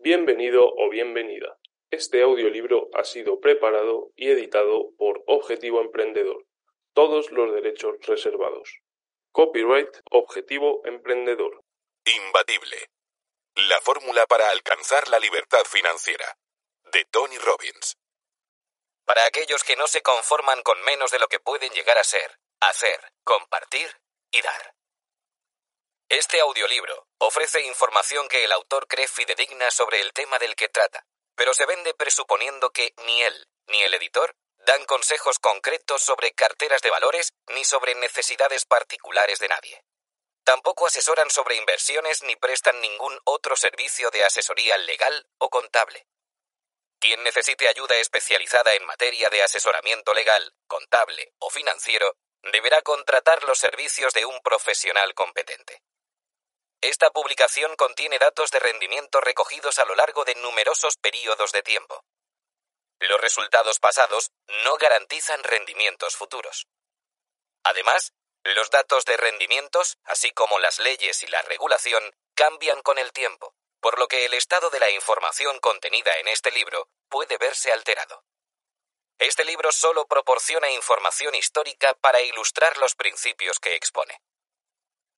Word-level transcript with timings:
Bienvenido 0.00 0.64
o 0.64 0.88
bienvenida. 0.90 1.58
Este 1.90 2.22
audiolibro 2.22 2.88
ha 2.94 3.02
sido 3.02 3.40
preparado 3.40 4.12
y 4.14 4.30
editado 4.30 4.92
por 4.96 5.24
Objetivo 5.26 5.80
Emprendedor. 5.80 6.46
Todos 6.94 7.32
los 7.32 7.52
derechos 7.52 7.96
reservados. 8.06 8.78
Copyright 9.32 9.90
Objetivo 10.12 10.82
Emprendedor. 10.84 11.64
Imbatible. 12.04 12.90
La 13.56 13.80
fórmula 13.80 14.24
para 14.28 14.48
alcanzar 14.50 15.08
la 15.08 15.18
libertad 15.18 15.64
financiera. 15.64 16.38
De 16.92 17.04
Tony 17.06 17.36
Robbins. 17.38 17.96
Para 19.04 19.26
aquellos 19.26 19.64
que 19.64 19.74
no 19.74 19.88
se 19.88 20.02
conforman 20.02 20.62
con 20.62 20.80
menos 20.82 21.10
de 21.10 21.18
lo 21.18 21.26
que 21.26 21.40
pueden 21.40 21.72
llegar 21.72 21.98
a 21.98 22.04
ser, 22.04 22.38
hacer, 22.60 23.00
compartir 23.24 23.88
y 24.30 24.42
dar. 24.42 24.77
Este 26.10 26.40
audiolibro 26.40 27.06
ofrece 27.18 27.60
información 27.60 28.28
que 28.28 28.42
el 28.42 28.52
autor 28.52 28.88
cree 28.88 29.06
fidedigna 29.06 29.70
sobre 29.70 30.00
el 30.00 30.14
tema 30.14 30.38
del 30.38 30.56
que 30.56 30.70
trata, 30.70 31.04
pero 31.34 31.52
se 31.52 31.66
vende 31.66 31.92
presuponiendo 31.92 32.70
que 32.70 32.94
ni 33.04 33.22
él 33.22 33.46
ni 33.66 33.82
el 33.82 33.92
editor 33.92 34.34
dan 34.60 34.86
consejos 34.86 35.38
concretos 35.38 36.02
sobre 36.02 36.32
carteras 36.32 36.80
de 36.80 36.88
valores 36.88 37.34
ni 37.48 37.62
sobre 37.62 37.94
necesidades 37.94 38.64
particulares 38.64 39.38
de 39.38 39.48
nadie. 39.48 39.84
Tampoco 40.44 40.86
asesoran 40.86 41.28
sobre 41.28 41.56
inversiones 41.56 42.22
ni 42.22 42.36
prestan 42.36 42.80
ningún 42.80 43.20
otro 43.24 43.54
servicio 43.54 44.10
de 44.10 44.24
asesoría 44.24 44.78
legal 44.78 45.28
o 45.36 45.50
contable. 45.50 46.06
Quien 47.00 47.22
necesite 47.22 47.68
ayuda 47.68 47.96
especializada 47.96 48.72
en 48.74 48.86
materia 48.86 49.28
de 49.28 49.42
asesoramiento 49.42 50.14
legal, 50.14 50.54
contable 50.66 51.34
o 51.38 51.50
financiero, 51.50 52.16
deberá 52.50 52.80
contratar 52.80 53.44
los 53.44 53.58
servicios 53.58 54.14
de 54.14 54.24
un 54.24 54.40
profesional 54.40 55.12
competente. 55.12 55.82
Esta 56.80 57.10
publicación 57.10 57.74
contiene 57.74 58.20
datos 58.20 58.52
de 58.52 58.60
rendimiento 58.60 59.20
recogidos 59.20 59.80
a 59.80 59.84
lo 59.84 59.96
largo 59.96 60.24
de 60.24 60.36
numerosos 60.36 60.96
periodos 60.96 61.50
de 61.50 61.62
tiempo. 61.62 62.04
Los 63.00 63.20
resultados 63.20 63.80
pasados 63.80 64.30
no 64.64 64.76
garantizan 64.76 65.42
rendimientos 65.42 66.16
futuros. 66.16 66.68
Además, 67.64 68.12
los 68.44 68.70
datos 68.70 69.04
de 69.04 69.16
rendimientos, 69.16 69.98
así 70.04 70.30
como 70.30 70.60
las 70.60 70.78
leyes 70.78 71.22
y 71.24 71.26
la 71.26 71.42
regulación, 71.42 72.14
cambian 72.34 72.80
con 72.82 72.98
el 72.98 73.12
tiempo, 73.12 73.54
por 73.80 73.98
lo 73.98 74.06
que 74.06 74.24
el 74.24 74.34
estado 74.34 74.70
de 74.70 74.78
la 74.78 74.90
información 74.90 75.58
contenida 75.58 76.16
en 76.18 76.28
este 76.28 76.52
libro 76.52 76.88
puede 77.08 77.38
verse 77.38 77.72
alterado. 77.72 78.24
Este 79.18 79.44
libro 79.44 79.72
solo 79.72 80.06
proporciona 80.06 80.70
información 80.70 81.34
histórica 81.34 81.94
para 81.94 82.20
ilustrar 82.20 82.78
los 82.78 82.94
principios 82.94 83.58
que 83.58 83.74
expone. 83.74 84.22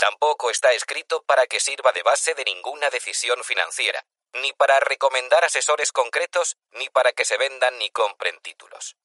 Tampoco 0.01 0.49
está 0.49 0.73
escrito 0.73 1.23
para 1.25 1.47
que 1.47 1.61
sirva 1.61 1.93
de 1.93 2.03
base 2.03 2.33
de 2.33 2.43
ninguna 2.45 2.89
decisión 2.89 3.45
financiera, 3.45 4.03
ni 4.33 4.55
para 4.55 4.81
recomendar 4.81 5.45
asesores 5.45 5.93
concretos, 5.93 6.57
ni 6.71 6.89
para 6.89 7.13
que 7.13 7.27
se 7.27 7.37
vendan 7.37 7.77
ni 7.77 7.91
compren 7.91 8.41
títulos. 8.41 8.97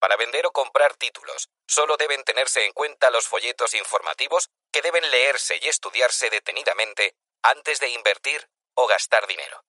Para 0.00 0.16
vender 0.16 0.46
o 0.46 0.50
comprar 0.50 0.96
títulos, 0.96 1.48
solo 1.68 1.96
deben 1.96 2.24
tenerse 2.24 2.64
en 2.64 2.72
cuenta 2.72 3.12
los 3.12 3.28
folletos 3.28 3.72
informativos 3.74 4.50
que 4.72 4.82
deben 4.82 5.08
leerse 5.12 5.60
y 5.62 5.68
estudiarse 5.68 6.28
detenidamente 6.28 7.14
antes 7.42 7.78
de 7.78 7.90
invertir 7.90 8.50
o 8.74 8.88
gastar 8.88 9.28
dinero. 9.28 9.64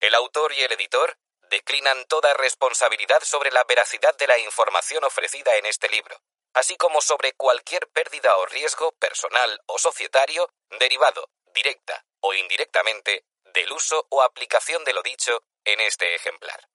El 0.00 0.16
autor 0.16 0.54
y 0.54 0.64
el 0.64 0.72
editor 0.72 1.20
declinan 1.50 2.04
toda 2.06 2.34
responsabilidad 2.34 3.22
sobre 3.22 3.52
la 3.52 3.62
veracidad 3.62 4.16
de 4.16 4.26
la 4.26 4.38
información 4.38 5.04
ofrecida 5.04 5.54
en 5.54 5.66
este 5.66 5.88
libro, 5.88 6.20
así 6.56 6.76
como 6.78 7.02
sobre 7.02 7.34
cualquier 7.34 7.86
pérdida 7.88 8.34
o 8.38 8.46
riesgo 8.46 8.92
personal 8.92 9.60
o 9.66 9.78
societario 9.78 10.48
derivado, 10.80 11.28
directa 11.54 12.06
o 12.20 12.32
indirectamente, 12.32 13.26
del 13.44 13.70
uso 13.72 14.06
o 14.08 14.22
aplicación 14.22 14.82
de 14.84 14.94
lo 14.94 15.02
dicho 15.02 15.44
en 15.66 15.80
este 15.80 16.14
ejemplar. 16.14 16.66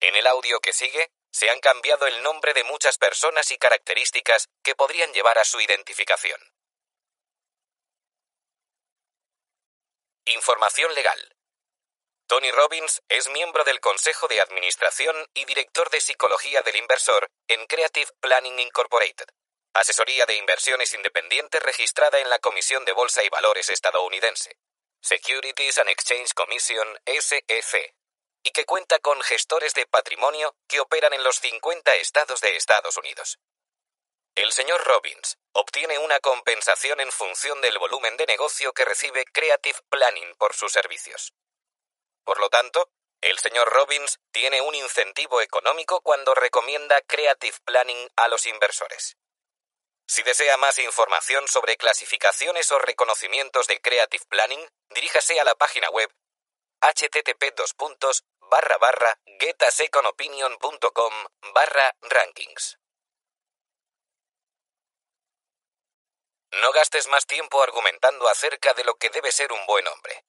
En 0.00 0.16
el 0.16 0.26
audio 0.26 0.58
que 0.58 0.72
sigue, 0.72 1.12
se 1.30 1.48
han 1.48 1.60
cambiado 1.60 2.08
el 2.08 2.24
nombre 2.24 2.54
de 2.54 2.64
muchas 2.64 2.98
personas 2.98 3.52
y 3.52 3.56
características 3.56 4.48
que 4.64 4.74
podrían 4.74 5.12
llevar 5.12 5.38
a 5.38 5.44
su 5.44 5.60
identificación. 5.60 6.40
Información 10.24 10.92
legal. 10.94 11.37
Tony 12.28 12.50
Robbins 12.50 13.00
es 13.08 13.26
miembro 13.30 13.64
del 13.64 13.80
Consejo 13.80 14.28
de 14.28 14.42
Administración 14.42 15.16
y 15.32 15.46
director 15.46 15.88
de 15.88 15.98
Psicología 15.98 16.60
del 16.60 16.76
Inversor 16.76 17.30
en 17.48 17.64
Creative 17.64 18.10
Planning 18.20 18.58
Incorporated, 18.58 19.24
asesoría 19.72 20.26
de 20.26 20.36
inversiones 20.36 20.92
independiente 20.92 21.58
registrada 21.58 22.18
en 22.18 22.28
la 22.28 22.38
Comisión 22.38 22.84
de 22.84 22.92
Bolsa 22.92 23.22
y 23.24 23.30
Valores 23.30 23.70
estadounidense, 23.70 24.58
Securities 25.00 25.78
and 25.78 25.88
Exchange 25.88 26.34
Commission 26.34 26.86
SEC, 27.06 27.94
y 28.42 28.50
que 28.50 28.66
cuenta 28.66 28.98
con 28.98 29.22
gestores 29.22 29.72
de 29.72 29.86
patrimonio 29.86 30.54
que 30.68 30.80
operan 30.80 31.14
en 31.14 31.24
los 31.24 31.40
50 31.40 31.94
estados 31.94 32.42
de 32.42 32.56
Estados 32.56 32.98
Unidos. 32.98 33.38
El 34.34 34.52
señor 34.52 34.84
Robbins 34.84 35.38
obtiene 35.52 35.98
una 35.98 36.20
compensación 36.20 37.00
en 37.00 37.10
función 37.10 37.62
del 37.62 37.78
volumen 37.78 38.18
de 38.18 38.26
negocio 38.26 38.74
que 38.74 38.84
recibe 38.84 39.24
Creative 39.32 39.78
Planning 39.88 40.34
por 40.36 40.54
sus 40.54 40.72
servicios. 40.72 41.32
Por 42.28 42.40
lo 42.40 42.50
tanto, 42.50 42.90
el 43.22 43.38
señor 43.38 43.70
Robbins 43.72 44.20
tiene 44.32 44.60
un 44.60 44.74
incentivo 44.74 45.40
económico 45.40 46.02
cuando 46.02 46.34
recomienda 46.34 47.00
Creative 47.00 47.56
Planning 47.64 48.10
a 48.16 48.28
los 48.28 48.44
inversores. 48.44 49.16
Si 50.06 50.22
desea 50.22 50.58
más 50.58 50.78
información 50.78 51.48
sobre 51.48 51.78
clasificaciones 51.78 52.70
o 52.70 52.78
reconocimientos 52.80 53.66
de 53.66 53.80
Creative 53.80 54.26
Planning, 54.28 54.60
diríjase 54.90 55.40
a 55.40 55.44
la 55.44 55.54
página 55.54 55.88
web 55.88 56.14
http 56.82 57.44
getaseconopinion.com 59.40 61.14
barra 61.54 61.96
rankings. 62.02 62.78
No 66.60 66.72
gastes 66.72 67.06
más 67.06 67.24
tiempo 67.24 67.62
argumentando 67.62 68.28
acerca 68.28 68.74
de 68.74 68.84
lo 68.84 68.96
que 68.96 69.08
debe 69.08 69.32
ser 69.32 69.50
un 69.50 69.64
buen 69.64 69.88
hombre. 69.88 70.26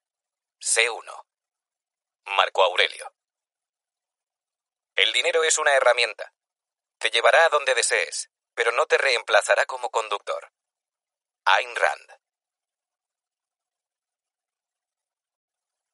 Sé 0.62 0.90
uno. 0.90 1.29
Marco 2.26 2.64
Aurelio. 2.64 3.14
El 4.96 5.14
dinero 5.14 5.44
es 5.44 5.58
una 5.58 5.74
herramienta. 5.74 6.34
Te 6.98 7.10
llevará 7.10 7.46
a 7.46 7.50
donde 7.50 7.74
desees, 7.74 8.30
pero 8.54 8.72
no 8.72 8.86
te 8.86 8.98
reemplazará 8.98 9.66
como 9.66 9.90
conductor. 9.90 10.52
Ayn 11.46 11.76
Rand. 11.76 12.20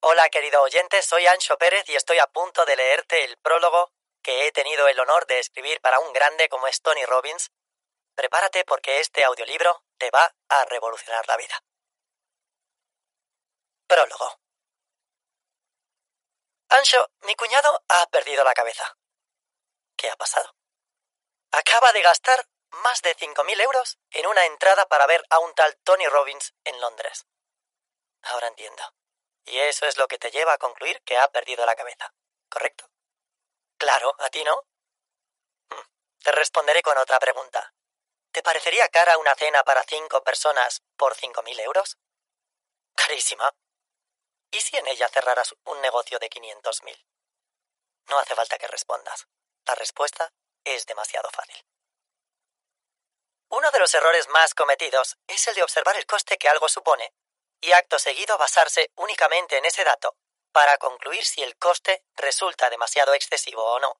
Hola 0.01 0.29
querido 0.29 0.61
oyente, 0.61 1.01
soy 1.01 1.25
Ancho 1.27 1.57
Pérez 1.57 1.87
y 1.89 1.95
estoy 1.95 2.19
a 2.19 2.27
punto 2.27 2.65
de 2.65 2.75
leerte 2.75 3.23
el 3.23 3.37
prólogo 3.37 3.91
que 4.21 4.47
he 4.47 4.51
tenido 4.51 4.87
el 4.87 4.99
honor 4.99 5.25
de 5.27 5.39
escribir 5.39 5.81
para 5.81 5.99
un 5.99 6.13
grande 6.13 6.49
como 6.49 6.67
es 6.67 6.81
Tony 6.81 7.05
Robbins. 7.05 7.51
Prepárate 8.15 8.65
porque 8.65 8.99
este 8.99 9.23
audiolibro 9.23 9.83
te 9.97 10.09
va 10.11 10.35
a 10.49 10.65
revolucionar 10.65 11.27
la 11.27 11.37
vida. 11.37 11.63
Prólogo. 13.87 14.44
Ancho, 16.69 17.09
mi 17.21 17.35
cuñado 17.35 17.83
ha 17.87 18.07
perdido 18.07 18.43
la 18.43 18.53
cabeza. 18.53 18.97
¿Qué 19.95 20.09
ha 20.09 20.15
pasado? 20.15 20.55
Acaba 21.51 21.91
de 21.91 22.01
gastar 22.01 22.47
más 22.83 23.01
de 23.01 23.15
5.000 23.15 23.61
euros 23.61 23.97
en 24.11 24.25
una 24.27 24.45
entrada 24.45 24.87
para 24.87 25.05
ver 25.05 25.23
a 25.29 25.39
un 25.39 25.53
tal 25.53 25.77
Tony 25.83 26.07
Robbins 26.07 26.53
en 26.63 26.81
Londres. 26.81 27.27
Ahora 28.23 28.47
entiendo. 28.47 28.83
Y 29.45 29.59
eso 29.59 29.85
es 29.85 29.97
lo 29.97 30.07
que 30.07 30.17
te 30.17 30.31
lleva 30.31 30.53
a 30.53 30.57
concluir 30.57 31.01
que 31.03 31.17
ha 31.17 31.27
perdido 31.29 31.65
la 31.65 31.75
cabeza. 31.75 32.13
¿Correcto? 32.49 32.89
Claro, 33.77 34.15
¿a 34.19 34.29
ti 34.29 34.43
no? 34.43 34.65
Hmm, 35.69 35.87
te 36.23 36.31
responderé 36.31 36.81
con 36.81 36.97
otra 36.97 37.19
pregunta. 37.19 37.73
¿Te 38.31 38.41
parecería 38.41 38.89
cara 38.89 39.17
una 39.17 39.35
cena 39.35 39.63
para 39.63 39.83
cinco 39.83 40.23
personas 40.23 40.81
por 40.97 41.15
5.000 41.15 41.59
euros? 41.59 41.97
Carísima. 42.95 43.53
¿Y 44.55 44.61
si 44.61 44.77
en 44.77 44.87
ella 44.87 45.09
cerraras 45.09 45.53
un 45.65 45.81
negocio 45.81 46.17
de 46.17 46.29
500.000? 46.29 47.05
No 48.07 48.19
hace 48.19 48.35
falta 48.35 48.57
que 48.57 48.67
respondas. 48.67 49.27
La 49.65 49.75
respuesta 49.75 50.31
es 50.63 50.85
demasiado 50.85 51.29
fácil. 51.29 51.61
Uno 53.49 53.69
de 53.71 53.79
los 53.79 53.93
errores 53.93 54.29
más 54.29 54.53
cometidos 54.53 55.17
es 55.27 55.45
el 55.49 55.55
de 55.55 55.63
observar 55.63 55.97
el 55.97 56.05
coste 56.05 56.37
que 56.37 56.47
algo 56.47 56.69
supone 56.69 57.13
y 57.59 57.73
acto 57.73 57.99
seguido 57.99 58.37
basarse 58.37 58.93
únicamente 58.95 59.57
en 59.57 59.65
ese 59.65 59.83
dato 59.83 60.15
para 60.53 60.77
concluir 60.77 61.25
si 61.25 61.43
el 61.43 61.57
coste 61.57 62.05
resulta 62.15 62.69
demasiado 62.69 63.13
excesivo 63.13 63.61
o 63.61 63.79
no. 63.81 63.99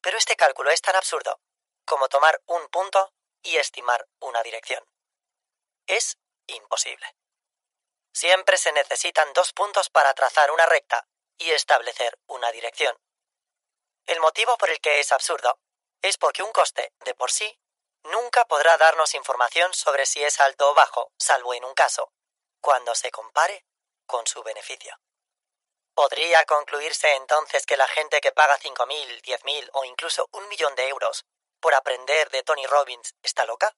Pero 0.00 0.18
este 0.18 0.34
cálculo 0.34 0.72
es 0.72 0.82
tan 0.82 0.96
absurdo 0.96 1.40
como 1.84 2.08
tomar 2.08 2.42
un 2.46 2.68
punto 2.70 3.14
y 3.40 3.56
estimar 3.56 4.08
una 4.18 4.42
dirección. 4.42 4.84
Es 5.86 6.18
imposible. 6.48 7.06
Siempre 8.12 8.58
se 8.58 8.72
necesitan 8.72 9.32
dos 9.32 9.52
puntos 9.52 9.88
para 9.90 10.14
trazar 10.14 10.50
una 10.50 10.66
recta 10.66 11.06
y 11.38 11.50
establecer 11.50 12.18
una 12.26 12.52
dirección. 12.52 12.96
El 14.06 14.20
motivo 14.20 14.56
por 14.58 14.70
el 14.70 14.80
que 14.80 15.00
es 15.00 15.12
absurdo 15.12 15.58
es 16.02 16.18
porque 16.18 16.42
un 16.42 16.52
coste, 16.52 16.92
de 17.00 17.14
por 17.14 17.30
sí, 17.30 17.58
nunca 18.04 18.44
podrá 18.44 18.76
darnos 18.76 19.14
información 19.14 19.72
sobre 19.72 20.06
si 20.06 20.22
es 20.22 20.40
alto 20.40 20.70
o 20.70 20.74
bajo, 20.74 21.12
salvo 21.18 21.54
en 21.54 21.64
un 21.64 21.74
caso, 21.74 22.12
cuando 22.60 22.94
se 22.94 23.10
compare 23.10 23.64
con 24.06 24.26
su 24.26 24.42
beneficio. 24.42 24.98
¿Podría 25.94 26.44
concluirse 26.46 27.14
entonces 27.14 27.66
que 27.66 27.76
la 27.76 27.86
gente 27.86 28.20
que 28.20 28.32
paga 28.32 28.58
5.000, 28.58 29.22
10.000 29.22 29.70
o 29.74 29.84
incluso 29.84 30.28
un 30.32 30.48
millón 30.48 30.74
de 30.74 30.88
euros 30.88 31.24
por 31.60 31.74
aprender 31.74 32.30
de 32.30 32.42
Tony 32.42 32.66
Robbins 32.66 33.14
está 33.22 33.44
loca? 33.44 33.76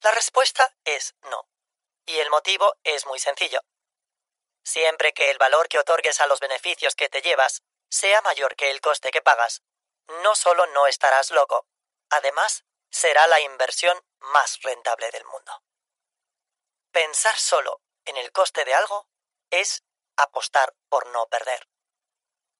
La 0.00 0.12
respuesta 0.12 0.76
es 0.84 1.14
no. 1.22 1.48
Y 2.06 2.18
el 2.18 2.30
motivo 2.30 2.76
es 2.84 3.06
muy 3.06 3.18
sencillo. 3.18 3.60
Siempre 4.64 5.12
que 5.12 5.30
el 5.30 5.38
valor 5.38 5.68
que 5.68 5.78
otorgues 5.78 6.20
a 6.20 6.26
los 6.26 6.40
beneficios 6.40 6.94
que 6.94 7.08
te 7.08 7.22
llevas 7.22 7.62
sea 7.88 8.20
mayor 8.22 8.56
que 8.56 8.70
el 8.70 8.80
coste 8.80 9.10
que 9.10 9.22
pagas, 9.22 9.62
no 10.22 10.34
solo 10.34 10.66
no 10.66 10.86
estarás 10.86 11.30
loco, 11.30 11.66
además 12.10 12.64
será 12.90 13.26
la 13.26 13.40
inversión 13.40 14.00
más 14.18 14.60
rentable 14.62 15.10
del 15.10 15.24
mundo. 15.24 15.62
Pensar 16.92 17.36
solo 17.36 17.82
en 18.04 18.16
el 18.16 18.32
coste 18.32 18.64
de 18.64 18.74
algo 18.74 19.08
es 19.50 19.84
apostar 20.16 20.74
por 20.88 21.06
no 21.08 21.26
perder. 21.26 21.68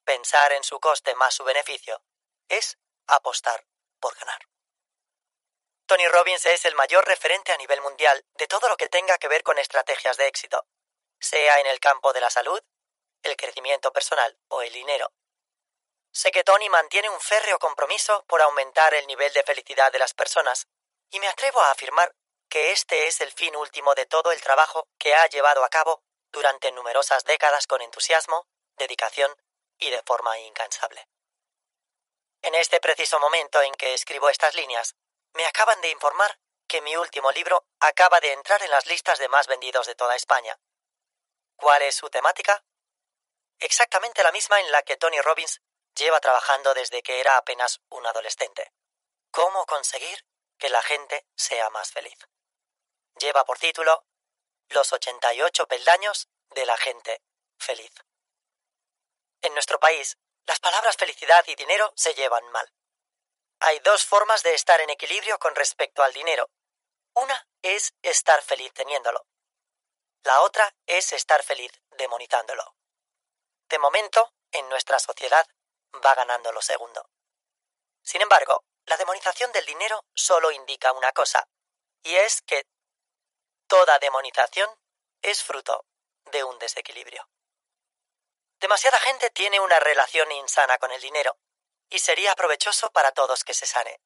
Pensar 0.04 0.52
en 0.52 0.62
su 0.62 0.78
coste 0.78 1.14
más 1.14 1.34
su 1.34 1.44
beneficio 1.44 2.02
es 2.48 2.78
apostar 3.06 3.66
por 3.98 4.14
ganar. 4.16 4.40
Tony 5.86 6.08
Robbins 6.08 6.44
es 6.46 6.64
el 6.64 6.74
mayor 6.74 7.06
referente 7.06 7.52
a 7.52 7.56
nivel 7.56 7.80
mundial 7.80 8.24
de 8.34 8.48
todo 8.48 8.68
lo 8.68 8.76
que 8.76 8.88
tenga 8.88 9.18
que 9.18 9.28
ver 9.28 9.44
con 9.44 9.56
estrategias 9.58 10.16
de 10.16 10.26
éxito, 10.26 10.66
sea 11.20 11.60
en 11.60 11.66
el 11.68 11.78
campo 11.78 12.12
de 12.12 12.20
la 12.20 12.28
salud, 12.28 12.60
el 13.22 13.36
crecimiento 13.36 13.92
personal 13.92 14.36
o 14.48 14.62
el 14.62 14.72
dinero. 14.72 15.12
Sé 16.12 16.32
que 16.32 16.42
Tony 16.42 16.68
mantiene 16.68 17.08
un 17.08 17.20
férreo 17.20 17.60
compromiso 17.60 18.24
por 18.26 18.42
aumentar 18.42 18.94
el 18.94 19.06
nivel 19.06 19.32
de 19.32 19.44
felicidad 19.44 19.92
de 19.92 20.00
las 20.00 20.12
personas, 20.12 20.66
y 21.10 21.20
me 21.20 21.28
atrevo 21.28 21.60
a 21.60 21.70
afirmar 21.70 22.16
que 22.48 22.72
este 22.72 23.06
es 23.06 23.20
el 23.20 23.30
fin 23.30 23.54
último 23.54 23.94
de 23.94 24.06
todo 24.06 24.32
el 24.32 24.40
trabajo 24.40 24.88
que 24.98 25.14
ha 25.14 25.26
llevado 25.28 25.62
a 25.64 25.68
cabo 25.68 26.02
durante 26.32 26.72
numerosas 26.72 27.24
décadas 27.24 27.66
con 27.68 27.80
entusiasmo, 27.80 28.48
dedicación 28.76 29.36
y 29.78 29.90
de 29.90 30.02
forma 30.02 30.36
incansable. 30.40 31.06
En 32.42 32.54
este 32.56 32.80
preciso 32.80 33.20
momento 33.20 33.62
en 33.62 33.74
que 33.74 33.94
escribo 33.94 34.28
estas 34.28 34.54
líneas, 34.54 34.96
me 35.36 35.46
acaban 35.46 35.80
de 35.82 35.90
informar 35.90 36.40
que 36.66 36.80
mi 36.80 36.96
último 36.96 37.30
libro 37.30 37.66
acaba 37.78 38.20
de 38.20 38.32
entrar 38.32 38.62
en 38.62 38.70
las 38.70 38.86
listas 38.86 39.18
de 39.18 39.28
más 39.28 39.46
vendidos 39.46 39.86
de 39.86 39.94
toda 39.94 40.16
España. 40.16 40.58
¿Cuál 41.56 41.82
es 41.82 41.94
su 41.94 42.08
temática? 42.08 42.64
Exactamente 43.58 44.22
la 44.22 44.32
misma 44.32 44.60
en 44.60 44.72
la 44.72 44.82
que 44.82 44.96
Tony 44.96 45.20
Robbins 45.20 45.60
lleva 45.94 46.20
trabajando 46.20 46.72
desde 46.74 47.02
que 47.02 47.20
era 47.20 47.36
apenas 47.36 47.82
un 47.90 48.06
adolescente. 48.06 48.72
¿Cómo 49.30 49.66
conseguir 49.66 50.26
que 50.58 50.70
la 50.70 50.82
gente 50.82 51.26
sea 51.36 51.68
más 51.70 51.90
feliz? 51.90 52.18
Lleva 53.16 53.44
por 53.44 53.58
título 53.58 54.06
Los 54.68 54.92
88 54.92 55.68
peldaños 55.68 56.28
de 56.50 56.64
la 56.64 56.76
gente 56.78 57.22
feliz. 57.58 57.92
En 59.42 59.52
nuestro 59.52 59.78
país, 59.78 60.18
las 60.46 60.60
palabras 60.60 60.96
felicidad 60.96 61.44
y 61.46 61.54
dinero 61.54 61.92
se 61.94 62.14
llevan 62.14 62.44
mal. 62.52 62.72
Hay 63.60 63.78
dos 63.80 64.04
formas 64.04 64.42
de 64.42 64.54
estar 64.54 64.80
en 64.80 64.90
equilibrio 64.90 65.38
con 65.38 65.54
respecto 65.54 66.02
al 66.02 66.12
dinero. 66.12 66.50
Una 67.14 67.46
es 67.62 67.94
estar 68.02 68.42
feliz 68.42 68.72
teniéndolo. 68.74 69.26
La 70.22 70.40
otra 70.42 70.74
es 70.86 71.12
estar 71.12 71.42
feliz 71.42 71.72
demonizándolo. 71.92 72.76
De 73.68 73.78
momento, 73.78 74.32
en 74.52 74.68
nuestra 74.68 74.98
sociedad, 74.98 75.46
va 76.04 76.14
ganando 76.14 76.52
lo 76.52 76.60
segundo. 76.60 77.08
Sin 78.02 78.20
embargo, 78.20 78.64
la 78.84 78.96
demonización 78.96 79.50
del 79.52 79.64
dinero 79.64 80.04
solo 80.14 80.50
indica 80.50 80.92
una 80.92 81.12
cosa, 81.12 81.48
y 82.02 82.14
es 82.16 82.42
que 82.42 82.66
toda 83.66 83.98
demonización 83.98 84.70
es 85.22 85.42
fruto 85.42 85.84
de 86.26 86.44
un 86.44 86.58
desequilibrio. 86.58 87.28
Demasiada 88.60 88.98
gente 89.00 89.30
tiene 89.30 89.58
una 89.60 89.80
relación 89.80 90.30
insana 90.32 90.78
con 90.78 90.92
el 90.92 91.00
dinero, 91.00 91.38
y 91.90 91.98
sería 91.98 92.34
provechoso 92.34 92.90
para 92.90 93.12
todos 93.12 93.44
que 93.44 93.54
se 93.54 93.66
sane. 93.66 94.00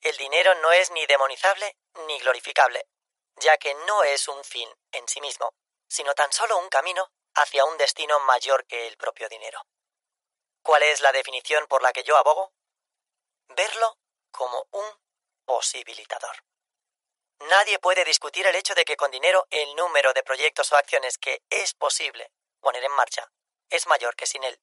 El 0.00 0.16
dinero 0.16 0.54
no 0.56 0.72
es 0.72 0.90
ni 0.90 1.06
demonizable 1.06 1.76
ni 2.06 2.18
glorificable, 2.20 2.86
ya 3.36 3.56
que 3.58 3.74
no 3.86 4.02
es 4.04 4.28
un 4.28 4.42
fin 4.44 4.68
en 4.92 5.06
sí 5.08 5.20
mismo, 5.20 5.54
sino 5.88 6.14
tan 6.14 6.32
solo 6.32 6.58
un 6.58 6.68
camino 6.68 7.12
hacia 7.34 7.64
un 7.64 7.78
destino 7.78 8.18
mayor 8.20 8.66
que 8.66 8.86
el 8.86 8.96
propio 8.96 9.28
dinero. 9.28 9.64
¿Cuál 10.62 10.82
es 10.84 11.00
la 11.00 11.12
definición 11.12 11.66
por 11.66 11.82
la 11.82 11.92
que 11.92 12.02
yo 12.02 12.16
abogo? 12.16 12.52
Verlo 13.48 13.98
como 14.30 14.66
un 14.70 15.00
posibilitador. 15.44 16.44
Nadie 17.40 17.78
puede 17.78 18.04
discutir 18.04 18.46
el 18.46 18.54
hecho 18.54 18.74
de 18.74 18.84
que 18.84 18.96
con 18.96 19.10
dinero 19.10 19.46
el 19.50 19.74
número 19.74 20.12
de 20.12 20.22
proyectos 20.22 20.70
o 20.72 20.76
acciones 20.76 21.18
que 21.18 21.42
es 21.50 21.74
posible 21.74 22.30
poner 22.60 22.84
en 22.84 22.92
marcha 22.92 23.30
es 23.68 23.86
mayor 23.86 24.14
que 24.14 24.26
sin 24.26 24.44
él. 24.44 24.60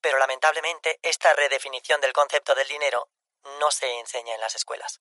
Pero 0.00 0.18
lamentablemente 0.18 0.98
esta 1.02 1.32
redefinición 1.34 2.00
del 2.00 2.12
concepto 2.12 2.54
del 2.54 2.68
dinero 2.68 3.10
no 3.58 3.70
se 3.70 3.98
enseña 3.98 4.34
en 4.34 4.40
las 4.40 4.54
escuelas. 4.54 5.00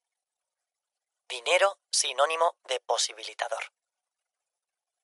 Dinero 1.28 1.80
sinónimo 1.92 2.58
de 2.64 2.80
posibilitador. 2.80 3.72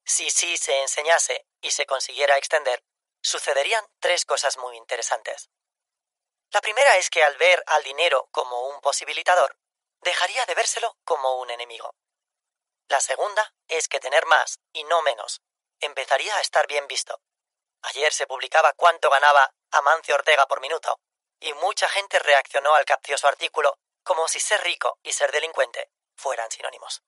Si 0.06 0.30
sí 0.30 0.57
se 0.57 0.81
enseñase 0.81 1.48
y 1.62 1.72
se 1.72 1.86
consiguiera 1.86 2.38
extender, 2.38 2.84
sucederían 3.22 3.86
tres 4.00 4.25
cosas 4.25 4.57
muy 4.57 4.78
interesantes. 4.78 5.50
La 6.51 6.62
primera 6.62 6.98
es 6.98 7.10
que 7.10 7.24
al 7.24 7.38
ver 7.38 7.63
al 7.68 7.84
dinero 7.84 8.28
como 8.31 8.68
un 8.68 8.81
posibilitador, 8.81 9.57
dejaría 10.01 10.45
de 10.45 10.56
vérselo 10.56 10.98
como 11.04 11.40
un 11.40 11.50
enemigo. 11.50 11.95
La 12.90 13.00
segunda 13.00 13.54
es 13.68 13.88
que 13.88 14.00
tener 14.00 14.25
más 14.25 14.60
y 14.72 14.84
no 14.84 15.01
menos 15.01 15.42
empezaría 15.80 16.36
a 16.38 16.42
estar 16.42 16.68
bien 16.68 16.88
visto. 16.88 17.22
Ayer 17.81 18.13
se 18.13 18.28
publicaba 18.28 18.74
cuánto 18.74 19.10
ganaba 19.10 19.54
Amancio 19.74 20.16
Ortega 20.16 20.46
por 20.48 20.62
minuto, 20.62 21.00
y 21.40 21.54
mucha 21.54 21.90
gente 21.90 22.20
reaccionó 22.20 22.75
al 22.75 22.86
capcioso 22.86 23.28
artículo 23.28 23.78
como 24.04 24.28
si 24.28 24.40
ser 24.40 24.62
rico 24.62 25.00
y 25.02 25.14
ser 25.14 25.31
delincuente 25.31 25.90
fueran 26.16 26.52
sinónimos. 26.52 27.02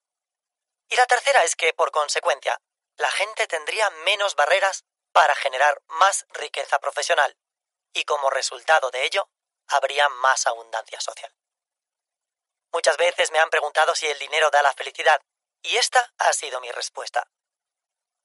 Y 0.90 0.96
la 0.96 1.06
tercera 1.06 1.44
es 1.44 1.56
que, 1.56 1.74
por 1.74 1.92
consecuencia, 1.92 2.60
la 2.98 3.12
gente 3.12 3.48
tendría 3.48 3.90
menos 3.90 4.36
barreras 4.36 4.84
para 5.12 5.36
generar 5.36 5.82
más 5.88 6.26
riqueza 6.30 6.80
profesional, 6.80 7.38
y 7.94 8.04
como 8.04 8.30
resultado 8.30 8.90
de 8.92 9.06
ello, 9.06 9.30
habría 9.68 10.10
más 10.10 10.48
abundancia 10.48 11.00
social. 11.00 11.34
Muchas 12.74 12.98
veces 12.98 13.32
me 13.32 13.40
han 13.40 13.50
preguntado 13.50 13.96
si 13.96 14.08
el 14.08 14.20
dinero 14.20 14.50
da 14.50 14.62
la 14.62 14.74
felicidad, 14.74 15.22
y 15.62 15.78
esta 15.78 16.14
ha 16.18 16.34
sido 16.34 16.60
mi 16.62 16.72
respuesta. 16.72 17.28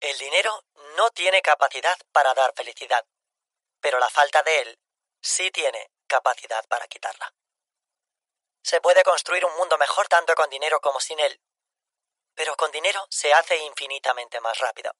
El 0.00 0.16
dinero 0.18 0.64
no 0.96 1.10
tiene 1.10 1.42
capacidad 1.42 1.98
para 2.12 2.34
dar 2.34 2.52
felicidad, 2.54 3.06
pero 3.80 3.98
la 3.98 4.08
falta 4.08 4.42
de 4.42 4.60
él 4.60 4.78
sí 5.20 5.50
tiene 5.50 5.90
capacidad 6.06 6.66
para 6.68 6.88
quitarla. 6.88 7.34
Se 8.62 8.80
puede 8.80 9.02
construir 9.02 9.44
un 9.44 9.56
mundo 9.56 9.78
mejor 9.78 10.08
tanto 10.08 10.34
con 10.34 10.50
dinero 10.50 10.80
como 10.80 11.00
sin 11.00 11.18
él, 11.18 11.40
pero 12.34 12.56
con 12.56 12.70
dinero 12.70 13.06
se 13.10 13.32
hace 13.32 13.56
infinitamente 13.58 14.40
más 14.40 14.58
rápido. 14.58 14.92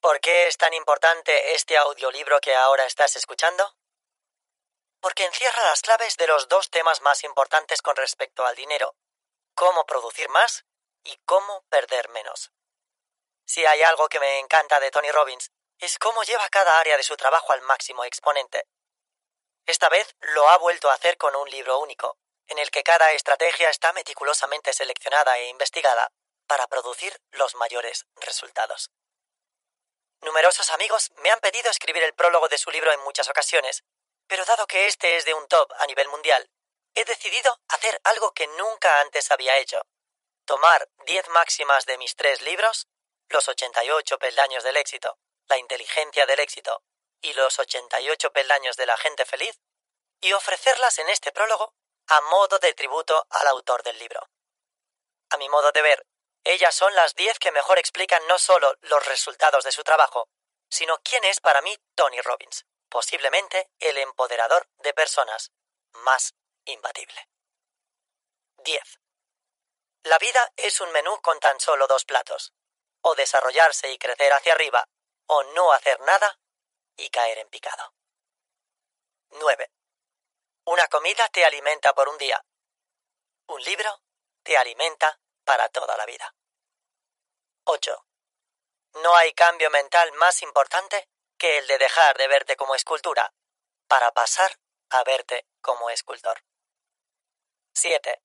¿Por 0.00 0.20
qué 0.20 0.46
es 0.46 0.58
tan 0.58 0.74
importante 0.74 1.54
este 1.54 1.76
audiolibro 1.76 2.40
que 2.40 2.54
ahora 2.54 2.84
estás 2.84 3.16
escuchando? 3.16 3.76
Porque 5.00 5.24
encierra 5.24 5.64
las 5.64 5.80
claves 5.80 6.16
de 6.16 6.26
los 6.26 6.48
dos 6.48 6.70
temas 6.70 7.00
más 7.00 7.24
importantes 7.24 7.80
con 7.82 7.96
respecto 7.96 8.44
al 8.44 8.54
dinero, 8.54 8.96
cómo 9.54 9.86
producir 9.86 10.28
más 10.28 10.64
y 11.04 11.16
cómo 11.24 11.64
perder 11.68 12.08
menos. 12.10 12.52
Si 13.46 13.64
hay 13.64 13.82
algo 13.82 14.08
que 14.08 14.20
me 14.20 14.38
encanta 14.38 14.80
de 14.80 14.90
Tony 14.90 15.10
Robbins, 15.10 15.52
es 15.78 15.98
cómo 15.98 16.22
lleva 16.22 16.48
cada 16.48 16.78
área 16.78 16.96
de 16.96 17.02
su 17.02 17.16
trabajo 17.16 17.52
al 17.52 17.62
máximo 17.62 18.04
exponente. 18.04 18.66
Esta 19.66 19.88
vez 19.88 20.14
lo 20.20 20.48
ha 20.50 20.58
vuelto 20.58 20.90
a 20.90 20.94
hacer 20.94 21.16
con 21.16 21.34
un 21.36 21.48
libro 21.50 21.78
único, 21.78 22.18
en 22.46 22.58
el 22.58 22.70
que 22.70 22.82
cada 22.82 23.12
estrategia 23.12 23.70
está 23.70 23.92
meticulosamente 23.92 24.72
seleccionada 24.72 25.38
e 25.38 25.48
investigada 25.48 26.12
para 26.46 26.66
producir 26.66 27.18
los 27.30 27.54
mayores 27.54 28.06
resultados. 28.16 28.90
Numerosos 30.20 30.70
amigos 30.70 31.12
me 31.16 31.30
han 31.30 31.40
pedido 31.40 31.70
escribir 31.70 32.02
el 32.02 32.14
prólogo 32.14 32.48
de 32.48 32.58
su 32.58 32.70
libro 32.70 32.92
en 32.92 33.00
muchas 33.00 33.28
ocasiones, 33.28 33.84
pero 34.26 34.44
dado 34.44 34.66
que 34.66 34.86
este 34.86 35.16
es 35.16 35.24
de 35.24 35.34
un 35.34 35.46
top 35.48 35.70
a 35.78 35.86
nivel 35.86 36.08
mundial, 36.08 36.50
he 36.94 37.04
decidido 37.04 37.58
hacer 37.68 38.00
algo 38.04 38.32
que 38.32 38.46
nunca 38.46 39.00
antes 39.00 39.30
había 39.30 39.58
hecho. 39.58 39.82
Tomar 40.44 40.88
10 41.06 41.28
máximas 41.28 41.86
de 41.86 41.98
mis 41.98 42.14
tres 42.16 42.42
libros, 42.42 42.86
Los 43.28 43.48
88 43.48 44.18
peldaños 44.18 44.62
del 44.62 44.76
éxito, 44.76 45.18
La 45.48 45.58
inteligencia 45.58 46.26
del 46.26 46.40
éxito 46.40 46.82
y 47.20 47.32
Los 47.32 47.58
88 47.58 48.32
peldaños 48.32 48.76
de 48.76 48.86
la 48.86 48.96
gente 48.96 49.24
feliz, 49.24 49.58
y 50.20 50.32
ofrecerlas 50.32 50.98
en 50.98 51.08
este 51.08 51.32
prólogo 51.32 51.74
a 52.06 52.20
modo 52.22 52.58
de 52.58 52.74
tributo 52.74 53.26
al 53.30 53.46
autor 53.48 53.82
del 53.82 53.98
libro. 53.98 54.28
A 55.30 55.36
mi 55.36 55.48
modo 55.48 55.72
de 55.72 55.82
ver, 55.82 56.06
ellas 56.44 56.74
son 56.74 56.94
las 56.94 57.14
diez 57.14 57.38
que 57.38 57.50
mejor 57.50 57.78
explican 57.78 58.26
no 58.26 58.38
solo 58.38 58.76
los 58.82 59.06
resultados 59.06 59.64
de 59.64 59.72
su 59.72 59.82
trabajo, 59.82 60.28
sino 60.68 60.98
quién 61.02 61.24
es 61.24 61.40
para 61.40 61.62
mí 61.62 61.76
Tony 61.94 62.20
Robbins, 62.20 62.66
posiblemente 62.88 63.70
el 63.78 63.96
empoderador 63.98 64.68
de 64.78 64.92
personas 64.92 65.52
más 65.92 66.34
imbatible. 66.64 67.28
10. 68.58 68.82
La 70.04 70.18
vida 70.18 70.52
es 70.56 70.80
un 70.80 70.90
menú 70.92 71.20
con 71.22 71.40
tan 71.40 71.58
solo 71.60 71.86
dos 71.86 72.04
platos, 72.04 72.52
o 73.00 73.14
desarrollarse 73.14 73.90
y 73.90 73.98
crecer 73.98 74.32
hacia 74.32 74.52
arriba, 74.52 74.86
o 75.26 75.42
no 75.54 75.72
hacer 75.72 76.00
nada 76.00 76.38
y 76.96 77.10
caer 77.10 77.38
en 77.38 77.48
picado. 77.48 77.94
9. 79.30 79.70
Una 80.66 80.86
comida 80.88 81.28
te 81.28 81.44
alimenta 81.44 81.94
por 81.94 82.08
un 82.08 82.18
día. 82.18 82.44
Un 83.48 83.62
libro 83.62 84.02
te 84.42 84.56
alimenta 84.56 85.20
para 85.44 85.68
toda 85.68 85.96
la 85.96 86.06
vida. 86.06 86.34
8. 87.64 88.06
No 89.02 89.16
hay 89.16 89.32
cambio 89.32 89.70
mental 89.70 90.12
más 90.12 90.42
importante 90.42 91.08
que 91.38 91.58
el 91.58 91.66
de 91.66 91.78
dejar 91.78 92.16
de 92.16 92.28
verte 92.28 92.56
como 92.56 92.74
escultura 92.74 93.34
para 93.88 94.12
pasar 94.12 94.58
a 94.90 95.02
verte 95.04 95.46
como 95.60 95.90
escultor. 95.90 96.44
7. 97.74 98.22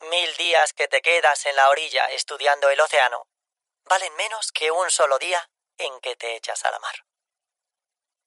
Mil 0.00 0.36
días 0.36 0.72
que 0.72 0.88
te 0.88 1.02
quedas 1.02 1.46
en 1.46 1.56
la 1.56 1.68
orilla 1.68 2.06
estudiando 2.06 2.70
el 2.70 2.80
océano 2.80 3.26
valen 3.84 4.14
menos 4.14 4.52
que 4.52 4.70
un 4.70 4.90
solo 4.90 5.18
día 5.18 5.50
en 5.82 6.00
que 6.00 6.16
te 6.16 6.36
echas 6.36 6.64
a 6.64 6.70
la 6.70 6.78
mar. 6.78 7.04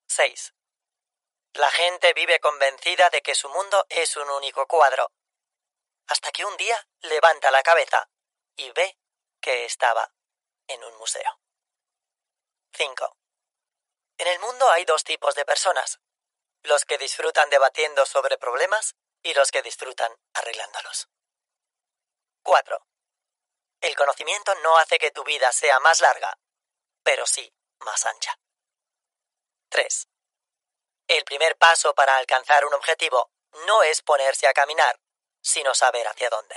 6. 0.07 0.53
La 1.53 1.71
gente 1.71 2.13
vive 2.13 2.39
convencida 2.39 3.09
de 3.09 3.21
que 3.21 3.33
su 3.33 3.49
mundo 3.49 3.85
es 3.89 4.17
un 4.17 4.29
único 4.29 4.67
cuadro, 4.67 5.11
hasta 6.07 6.31
que 6.31 6.45
un 6.45 6.55
día 6.57 6.87
levanta 7.01 7.51
la 7.51 7.63
cabeza 7.63 8.09
y 8.57 8.71
ve 8.71 8.97
que 9.41 9.65
estaba 9.65 10.13
en 10.67 10.83
un 10.83 10.97
museo. 10.97 11.39
5. 12.73 13.17
En 14.17 14.27
el 14.27 14.39
mundo 14.39 14.69
hay 14.69 14.85
dos 14.85 15.03
tipos 15.03 15.33
de 15.35 15.45
personas, 15.45 15.99
los 16.63 16.83
que 16.85 16.97
disfrutan 16.97 17.49
debatiendo 17.49 18.05
sobre 18.05 18.37
problemas 18.37 18.95
y 19.23 19.33
los 19.33 19.51
que 19.51 19.61
disfrutan 19.61 20.13
arreglándolos. 20.33 21.07
4. 22.43 22.85
El 23.81 23.95
conocimiento 23.95 24.53
no 24.55 24.77
hace 24.77 24.97
que 24.99 25.11
tu 25.11 25.23
vida 25.23 25.51
sea 25.51 25.79
más 25.79 26.01
larga, 26.01 26.37
pero 27.05 27.25
sí 27.27 27.53
más 27.79 28.05
ancha. 28.05 28.37
3. 29.69 30.07
El 31.07 31.23
primer 31.23 31.55
paso 31.57 31.93
para 31.93 32.17
alcanzar 32.17 32.65
un 32.65 32.73
objetivo 32.73 33.31
no 33.67 33.83
es 33.83 34.01
ponerse 34.01 34.47
a 34.47 34.53
caminar, 34.53 34.99
sino 35.39 35.75
saber 35.75 36.07
hacia 36.07 36.29
dónde. 36.29 36.55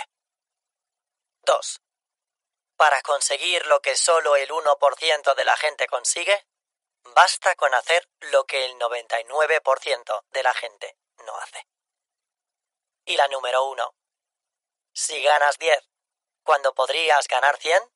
2. 1.43 1.83
Para 2.77 3.03
conseguir 3.03 3.67
lo 3.67 3.81
que 3.81 3.95
solo 3.97 4.37
el 4.37 4.49
1% 4.51 5.35
de 5.35 5.45
la 5.45 5.57
gente 5.57 5.87
consigue, 5.87 6.47
basta 7.03 7.55
con 7.55 7.75
hacer 7.75 8.09
lo 8.33 8.47
que 8.47 8.65
el 8.65 8.79
99% 8.79 10.25
de 10.31 10.43
la 10.43 10.55
gente 10.55 10.97
no 11.27 11.37
hace. 11.39 11.69
Y 13.05 13.17
la 13.17 13.29
número 13.29 13.65
1. 13.65 13.95
Si 14.95 15.23
ganas 15.23 15.59
10 15.59 15.87
cuando 16.43 16.73
podrías 16.73 17.29
ganar 17.29 17.59
100, 17.59 17.93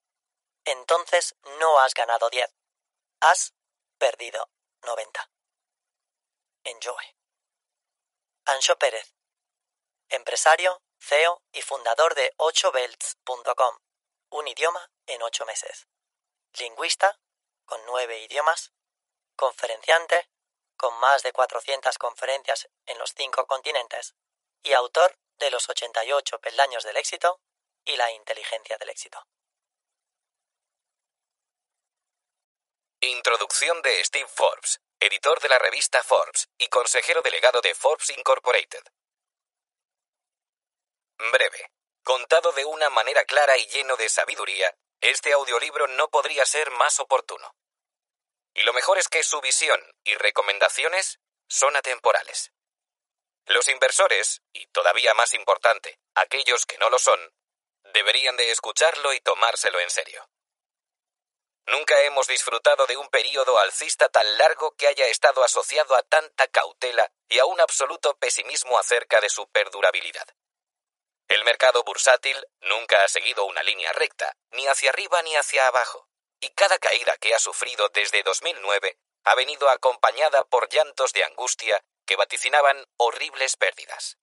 entonces 0.64 1.36
no 1.58 1.78
has 1.80 1.94
ganado 1.94 2.30
10. 2.30 2.54
Has 3.20 3.54
perdido 3.98 4.50
90. 4.82 5.30
Enjoy. 6.64 7.16
Ancho 8.44 8.76
Pérez, 8.76 9.14
empresario, 10.08 10.82
CEO 11.00 11.42
y 11.52 11.62
fundador 11.62 12.14
de 12.14 12.32
8belts.com, 12.36 13.78
un 14.30 14.48
idioma 14.48 14.90
en 15.06 15.22
8 15.22 15.44
meses. 15.46 15.88
Lingüista, 16.54 17.18
con 17.64 17.84
9 17.86 18.18
idiomas, 18.20 18.72
conferenciante, 19.36 20.28
con 20.76 20.94
más 21.00 21.22
de 21.22 21.32
400 21.32 21.98
conferencias 21.98 22.68
en 22.86 22.98
los 22.98 23.12
5 23.16 23.46
continentes, 23.46 24.14
y 24.62 24.72
autor 24.72 25.18
de 25.38 25.50
los 25.50 25.68
88 25.68 26.40
peldaños 26.40 26.84
del 26.84 26.96
éxito 26.96 27.40
y 27.84 27.96
la 27.96 28.10
inteligencia 28.10 28.76
del 28.78 28.90
éxito. 28.90 29.26
Introducción 33.04 33.82
de 33.82 34.04
Steve 34.04 34.28
Forbes, 34.32 34.80
editor 35.00 35.40
de 35.40 35.48
la 35.48 35.58
revista 35.58 36.04
Forbes 36.04 36.48
y 36.56 36.68
consejero 36.68 37.20
delegado 37.20 37.60
de 37.60 37.74
Forbes 37.74 38.10
Incorporated. 38.10 38.84
Breve, 41.32 41.72
contado 42.04 42.52
de 42.52 42.64
una 42.64 42.90
manera 42.90 43.24
clara 43.24 43.58
y 43.58 43.66
lleno 43.66 43.96
de 43.96 44.08
sabiduría, 44.08 44.72
este 45.00 45.32
audiolibro 45.32 45.88
no 45.88 46.10
podría 46.10 46.46
ser 46.46 46.70
más 46.70 47.00
oportuno. 47.00 47.56
Y 48.54 48.62
lo 48.62 48.72
mejor 48.72 48.98
es 48.98 49.08
que 49.08 49.24
su 49.24 49.40
visión 49.40 49.80
y 50.04 50.14
recomendaciones 50.14 51.18
son 51.48 51.74
atemporales. 51.74 52.52
Los 53.46 53.66
inversores, 53.66 54.42
y 54.52 54.66
todavía 54.68 55.12
más 55.14 55.34
importante, 55.34 55.98
aquellos 56.14 56.66
que 56.66 56.78
no 56.78 56.88
lo 56.88 57.00
son, 57.00 57.18
deberían 57.94 58.36
de 58.36 58.52
escucharlo 58.52 59.12
y 59.12 59.18
tomárselo 59.18 59.80
en 59.80 59.90
serio. 59.90 60.24
Nunca 61.66 61.98
hemos 62.02 62.26
disfrutado 62.26 62.86
de 62.86 62.96
un 62.96 63.08
período 63.08 63.58
alcista 63.58 64.08
tan 64.08 64.36
largo 64.36 64.74
que 64.76 64.88
haya 64.88 65.06
estado 65.06 65.44
asociado 65.44 65.94
a 65.94 66.02
tanta 66.02 66.48
cautela 66.48 67.12
y 67.28 67.38
a 67.38 67.44
un 67.44 67.60
absoluto 67.60 68.16
pesimismo 68.18 68.78
acerca 68.78 69.20
de 69.20 69.28
su 69.28 69.48
perdurabilidad. 69.48 70.26
El 71.28 71.44
mercado 71.44 71.82
bursátil 71.84 72.36
nunca 72.60 73.04
ha 73.04 73.08
seguido 73.08 73.44
una 73.44 73.62
línea 73.62 73.92
recta, 73.92 74.36
ni 74.50 74.66
hacia 74.66 74.90
arriba 74.90 75.22
ni 75.22 75.36
hacia 75.36 75.66
abajo, 75.66 76.08
y 76.40 76.50
cada 76.50 76.78
caída 76.78 77.16
que 77.18 77.34
ha 77.34 77.38
sufrido 77.38 77.88
desde 77.90 78.22
2009 78.22 78.98
ha 79.24 79.34
venido 79.36 79.70
acompañada 79.70 80.44
por 80.44 80.68
llantos 80.68 81.12
de 81.12 81.24
angustia 81.24 81.82
que 82.04 82.16
vaticinaban 82.16 82.84
horribles 82.96 83.56
pérdidas. 83.56 84.18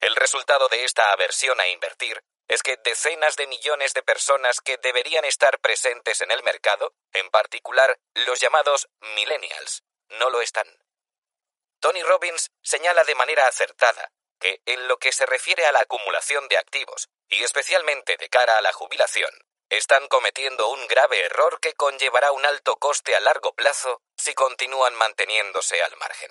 El 0.00 0.14
resultado 0.16 0.68
de 0.68 0.84
esta 0.84 1.12
aversión 1.12 1.58
a 1.60 1.68
invertir 1.68 2.22
es 2.48 2.62
que 2.62 2.76
decenas 2.84 3.36
de 3.36 3.46
millones 3.46 3.94
de 3.94 4.02
personas 4.02 4.60
que 4.60 4.76
deberían 4.78 5.24
estar 5.24 5.58
presentes 5.60 6.20
en 6.20 6.30
el 6.30 6.42
mercado, 6.42 6.94
en 7.12 7.30
particular 7.30 7.98
los 8.14 8.40
llamados 8.40 8.88
millennials, 9.14 9.84
no 10.08 10.30
lo 10.30 10.40
están. 10.40 10.66
Tony 11.80 12.02
Robbins 12.02 12.50
señala 12.62 13.04
de 13.04 13.14
manera 13.14 13.46
acertada 13.46 14.12
que 14.38 14.60
en 14.66 14.88
lo 14.88 14.98
que 14.98 15.12
se 15.12 15.24
refiere 15.24 15.66
a 15.66 15.72
la 15.72 15.80
acumulación 15.80 16.48
de 16.48 16.58
activos, 16.58 17.08
y 17.28 17.44
especialmente 17.44 18.16
de 18.16 18.28
cara 18.28 18.58
a 18.58 18.60
la 18.60 18.72
jubilación, 18.72 19.30
están 19.70 20.06
cometiendo 20.08 20.68
un 20.68 20.86
grave 20.86 21.24
error 21.24 21.58
que 21.60 21.74
conllevará 21.74 22.32
un 22.32 22.44
alto 22.44 22.76
coste 22.76 23.16
a 23.16 23.20
largo 23.20 23.54
plazo 23.54 24.02
si 24.16 24.34
continúan 24.34 24.94
manteniéndose 24.94 25.82
al 25.82 25.96
margen. 25.96 26.30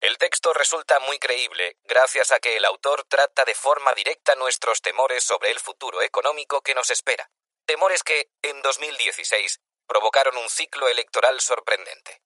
El 0.00 0.16
texto 0.16 0.54
resulta 0.54 0.98
muy 1.00 1.18
creíble 1.18 1.76
gracias 1.84 2.30
a 2.30 2.40
que 2.40 2.56
el 2.56 2.64
autor 2.64 3.04
trata 3.04 3.44
de 3.44 3.54
forma 3.54 3.92
directa 3.92 4.34
nuestros 4.34 4.80
temores 4.80 5.22
sobre 5.22 5.50
el 5.50 5.60
futuro 5.60 6.00
económico 6.00 6.62
que 6.62 6.74
nos 6.74 6.90
espera, 6.90 7.30
temores 7.66 8.02
que, 8.02 8.30
en 8.40 8.62
2016, 8.62 9.60
provocaron 9.86 10.38
un 10.38 10.48
ciclo 10.48 10.88
electoral 10.88 11.38
sorprendente. 11.42 12.22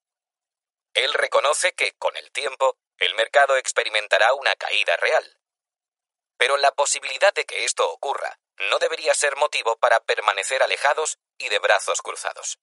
Él 0.93 1.13
reconoce 1.13 1.73
que, 1.73 1.91
con 1.97 2.15
el 2.15 2.31
tiempo, 2.31 2.77
el 2.97 3.13
mercado 3.15 3.57
experimentará 3.57 4.33
una 4.35 4.55
caída 4.55 4.95
real. 4.95 5.37
Pero 6.37 6.55
la 6.55 6.71
posibilidad 6.71 7.33
de 7.33 7.45
que 7.45 7.65
esto 7.65 7.89
ocurra 7.91 8.39
no 8.69 8.79
debería 8.79 9.13
ser 9.13 9.35
motivo 9.35 9.77
para 9.79 9.99
permanecer 9.99 10.63
alejados 10.63 11.19
y 11.37 11.49
de 11.49 11.59
brazos 11.59 12.01
cruzados. 12.01 12.57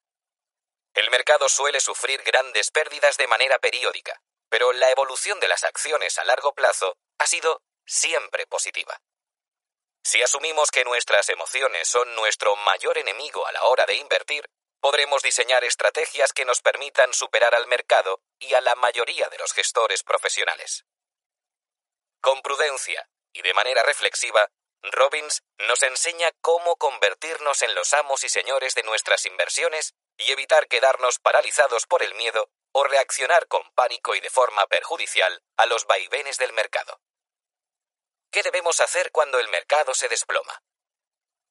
El 0.94 1.10
mercado 1.10 1.50
suele 1.50 1.80
sufrir 1.80 2.22
grandes 2.22 2.70
pérdidas 2.70 3.18
de 3.18 3.26
manera 3.26 3.58
periódica, 3.58 4.22
pero 4.52 4.70
la 4.74 4.90
evolución 4.90 5.40
de 5.40 5.48
las 5.48 5.64
acciones 5.64 6.18
a 6.18 6.24
largo 6.24 6.52
plazo 6.52 6.98
ha 7.16 7.26
sido 7.26 7.62
siempre 7.86 8.46
positiva. 8.46 9.00
Si 10.04 10.22
asumimos 10.22 10.70
que 10.70 10.84
nuestras 10.84 11.30
emociones 11.30 11.88
son 11.88 12.14
nuestro 12.14 12.54
mayor 12.56 12.98
enemigo 12.98 13.46
a 13.46 13.52
la 13.52 13.64
hora 13.64 13.86
de 13.86 13.94
invertir, 13.94 14.44
podremos 14.78 15.22
diseñar 15.22 15.64
estrategias 15.64 16.34
que 16.34 16.44
nos 16.44 16.60
permitan 16.60 17.14
superar 17.14 17.54
al 17.54 17.66
mercado 17.66 18.20
y 18.38 18.52
a 18.52 18.60
la 18.60 18.74
mayoría 18.74 19.26
de 19.30 19.38
los 19.38 19.54
gestores 19.54 20.02
profesionales. 20.02 20.84
Con 22.20 22.42
prudencia 22.42 23.08
y 23.32 23.40
de 23.40 23.54
manera 23.54 23.82
reflexiva, 23.84 24.50
Robbins 24.82 25.42
nos 25.60 25.82
enseña 25.82 26.30
cómo 26.42 26.76
convertirnos 26.76 27.62
en 27.62 27.74
los 27.74 27.94
amos 27.94 28.22
y 28.22 28.28
señores 28.28 28.74
de 28.74 28.82
nuestras 28.82 29.24
inversiones 29.24 29.94
y 30.18 30.30
evitar 30.30 30.68
quedarnos 30.68 31.20
paralizados 31.20 31.86
por 31.86 32.02
el 32.02 32.14
miedo 32.16 32.50
o 32.72 32.84
reaccionar 32.84 33.46
con 33.48 33.62
pánico 33.74 34.14
y 34.14 34.20
de 34.20 34.30
forma 34.30 34.66
perjudicial 34.66 35.42
a 35.56 35.66
los 35.66 35.86
vaivenes 35.86 36.38
del 36.38 36.52
mercado. 36.52 37.00
¿Qué 38.30 38.42
debemos 38.42 38.80
hacer 38.80 39.12
cuando 39.12 39.38
el 39.38 39.48
mercado 39.48 39.94
se 39.94 40.08
desploma? 40.08 40.62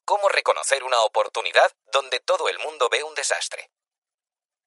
¿Cómo 0.03 0.29
reconocer 0.29 0.83
una 0.83 1.01
oportunidad 1.01 1.71
donde 1.91 2.19
todo 2.19 2.49
el 2.49 2.57
mundo 2.59 2.89
ve 2.89 3.03
un 3.03 3.13
desastre? 3.13 3.71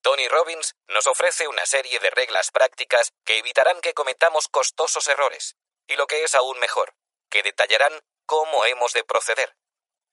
Tony 0.00 0.28
Robbins 0.28 0.76
nos 0.86 1.06
ofrece 1.06 1.48
una 1.48 1.66
serie 1.66 1.98
de 1.98 2.10
reglas 2.10 2.50
prácticas 2.50 3.12
que 3.24 3.38
evitarán 3.38 3.80
que 3.80 3.94
cometamos 3.94 4.48
costosos 4.48 5.08
errores, 5.08 5.56
y 5.86 5.96
lo 5.96 6.06
que 6.06 6.22
es 6.22 6.34
aún 6.34 6.58
mejor, 6.58 6.94
que 7.30 7.42
detallarán 7.42 8.00
cómo 8.26 8.64
hemos 8.64 8.92
de 8.92 9.02
proceder. 9.02 9.56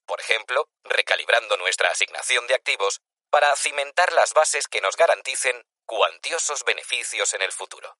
Por 0.05 0.19
ejemplo, 0.21 0.69
recalibrando 0.83 1.57
nuestra 1.57 1.89
asignación 1.89 2.47
de 2.47 2.55
activos 2.55 3.01
para 3.29 3.55
cimentar 3.55 4.11
las 4.13 4.33
bases 4.33 4.67
que 4.67 4.81
nos 4.81 4.97
garanticen 4.97 5.65
cuantiosos 5.91 6.63
beneficios 6.63 7.33
en 7.33 7.41
el 7.41 7.51
futuro. 7.51 7.97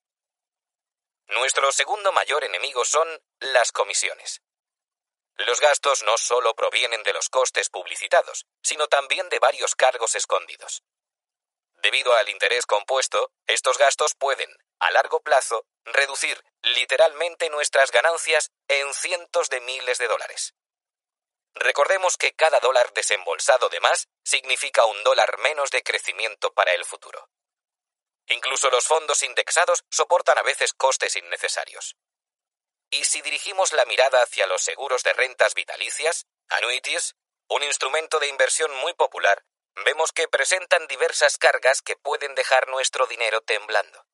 Nuestro 1.28 1.70
segundo 1.74 2.14
mayor 2.14 2.46
enemigo 2.46 2.86
son 2.86 3.06
las 3.42 3.74
comisiones. 3.74 4.42
Los 5.36 5.60
gastos 5.60 6.02
no 6.04 6.18
solo 6.18 6.56
provienen 6.56 7.04
de 7.04 7.12
los 7.12 7.28
costes 7.28 7.70
publicitados, 7.70 8.46
sino 8.64 8.88
también 8.88 9.28
de 9.28 9.40
varios 9.40 9.76
cargos 9.76 10.16
escondidos. 10.16 10.84
Debido 11.84 12.16
al 12.16 12.30
interés 12.30 12.66
compuesto, 12.66 13.34
estos 13.46 13.78
gastos 13.78 14.16
pueden, 14.16 14.50
a 14.80 14.90
largo 14.92 15.20
plazo, 15.22 15.66
reducir 15.84 16.42
literalmente 16.62 17.50
nuestras 17.50 17.92
ganancias 17.92 18.52
en 18.70 18.94
cientos 18.94 19.50
de 19.50 19.60
miles 19.60 19.98
de 19.98 20.08
dólares. 20.08 20.54
Recordemos 21.56 22.16
que 22.16 22.32
cada 22.32 22.62
dólar 22.62 22.94
desembolsado 22.94 23.68
de 23.68 23.82
más 23.82 24.08
significa 24.24 24.86
un 24.86 25.04
dólar 25.04 25.40
menos 25.40 25.72
de 25.72 25.84
crecimiento 25.84 26.54
para 26.54 26.72
el 26.72 26.86
futuro. 26.86 27.28
Incluso 28.32 28.70
los 28.70 28.88
fondos 28.88 29.24
indexados 29.24 29.84
soportan 29.90 30.38
a 30.38 30.42
veces 30.42 30.74
costes 30.74 31.18
innecesarios. 31.18 31.98
Y 32.90 33.04
si 33.04 33.22
dirigimos 33.22 33.74
la 33.74 33.84
mirada 33.84 34.24
hacia 34.24 34.48
los 34.48 34.62
seguros 34.62 35.04
de 35.04 35.12
rentas 35.12 35.54
vitalicias, 35.54 36.28
annuities, 36.48 37.16
un 37.50 37.62
instrumento 37.64 38.20
de 38.20 38.28
inversión 38.28 38.74
muy 38.78 38.94
popular, 38.94 39.44
vemos 39.84 40.14
que 40.14 40.30
presentan 40.30 40.88
diversas 40.88 41.38
cargas 41.38 41.82
que 41.82 41.98
pueden 41.98 42.34
dejar 42.34 42.70
nuestro 42.70 43.06
dinero 43.06 43.42
temblando. 43.42 44.08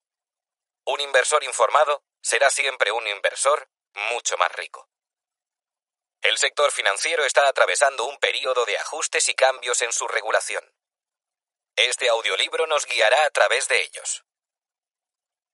Un 0.86 1.00
inversor 1.00 1.44
informado 1.44 2.04
será 2.20 2.50
siempre 2.50 2.92
un 2.92 3.06
inversor 3.08 3.70
mucho 4.12 4.36
más 4.38 4.52
rico. 4.54 4.90
El 6.22 6.40
sector 6.40 6.72
financiero 6.72 7.24
está 7.24 7.48
atravesando 7.48 8.06
un 8.06 8.18
periodo 8.18 8.66
de 8.66 8.80
ajustes 8.80 9.30
y 9.30 9.36
cambios 9.36 9.84
en 9.84 9.94
su 9.94 10.08
regulación. 10.08 10.64
Este 11.78 12.10
audiolibro 12.10 12.66
nos 12.66 12.88
guiará 12.88 13.24
a 13.26 13.30
través 13.30 13.68
de 13.68 13.80
ellos. 13.84 14.26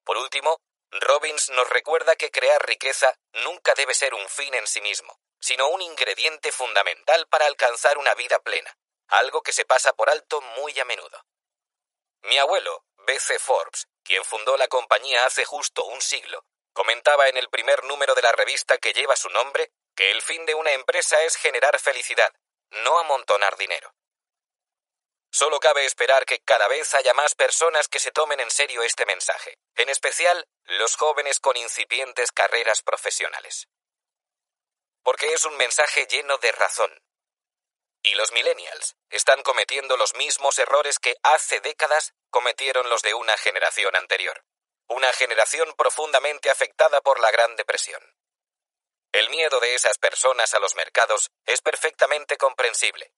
Por 0.06 0.15
último, 0.15 0.62
Robbins 0.89 1.50
nos 1.50 1.70
recuerda 1.70 2.15
que 2.15 2.32
crear 2.32 2.65
riqueza 2.65 3.13
nunca 3.44 3.74
debe 3.74 3.94
ser 3.94 4.13
un 4.13 4.30
fin 4.30 4.53
en 4.53 4.65
sí 4.65 4.80
mismo, 4.80 5.20
sino 5.42 5.68
un 5.68 5.82
ingrediente 5.82 6.53
fundamental 6.53 7.27
para 7.27 7.46
alcanzar 7.46 7.98
una 7.98 8.13
vida 8.13 8.39
plena, 8.39 8.74
algo 9.10 9.42
que 9.42 9.51
se 9.51 9.65
pasa 9.65 9.92
por 9.92 10.10
alto 10.10 10.39
muy 10.56 10.80
a 10.80 10.86
menudo. 10.86 11.25
Mi 12.22 12.38
abuelo, 12.38 12.86
B.C. 13.00 13.38
Forbes, 13.38 13.89
quien 14.01 14.24
fundó 14.24 14.56
la 14.56 14.70
compañía 14.70 15.25
hace 15.25 15.44
justo 15.44 15.84
un 15.84 16.00
siglo, 16.00 16.46
comentaba 16.72 17.27
en 17.27 17.36
el 17.36 17.50
primer 17.50 17.84
número 17.84 18.15
de 18.15 18.22
la 18.22 18.32
revista 18.32 18.77
que 18.77 18.94
lleva 18.94 19.18
su 19.18 19.30
nombre 19.30 19.74
que 19.94 20.12
el 20.12 20.22
fin 20.22 20.46
de 20.46 20.56
una 20.56 20.72
empresa 20.72 21.22
es 21.24 21.36
generar 21.36 21.80
felicidad, 21.80 22.34
no 22.86 22.98
amontonar 22.98 23.58
dinero. 23.58 23.94
Solo 25.36 25.60
cabe 25.60 25.84
esperar 25.86 26.28
que 26.28 26.42
cada 26.42 26.68
vez 26.68 26.94
haya 26.94 27.16
más 27.16 27.34
personas 27.34 27.88
que 27.88 27.98
se 27.98 28.12
tomen 28.12 28.40
en 28.40 28.52
serio 28.52 28.84
este 28.84 29.04
mensaje, 29.08 29.58
en 29.74 29.90
especial 29.90 30.48
los 30.66 30.96
jóvenes 30.96 31.40
con 31.40 31.58
incipientes 31.58 32.32
carreras 32.32 32.84
profesionales. 32.84 33.68
Porque 35.02 35.34
es 35.34 35.44
un 35.46 35.58
mensaje 35.58 36.06
lleno 36.06 36.38
de 36.38 36.52
razón. 36.52 37.02
Y 38.04 38.13
los 38.13 38.32
millennials 38.32 38.96
están 39.10 39.42
cometiendo 39.42 39.98
los 39.98 40.13
mismos 40.13 40.60
errores 40.60 41.00
que 41.00 41.16
hace 41.24 41.62
décadas 41.62 42.13
cometieron 42.30 42.88
los 42.90 43.02
de 43.02 43.16
una 43.16 43.36
generación 43.36 43.96
anterior, 43.96 44.46
una 44.88 45.12
generación 45.13 45.74
profundamente 45.75 46.52
afectada 46.52 47.02
por 47.02 47.20
la 47.20 47.32
Gran 47.32 47.56
Depresión. 47.56 48.04
El 49.12 49.32
miedo 49.32 49.60
de 49.60 49.74
esas 49.74 49.98
personas 49.98 50.54
a 50.54 50.60
los 50.60 50.75
mercados 50.75 51.32
es 51.48 51.62
perfectamente 51.62 52.38
comprensible. 52.38 53.12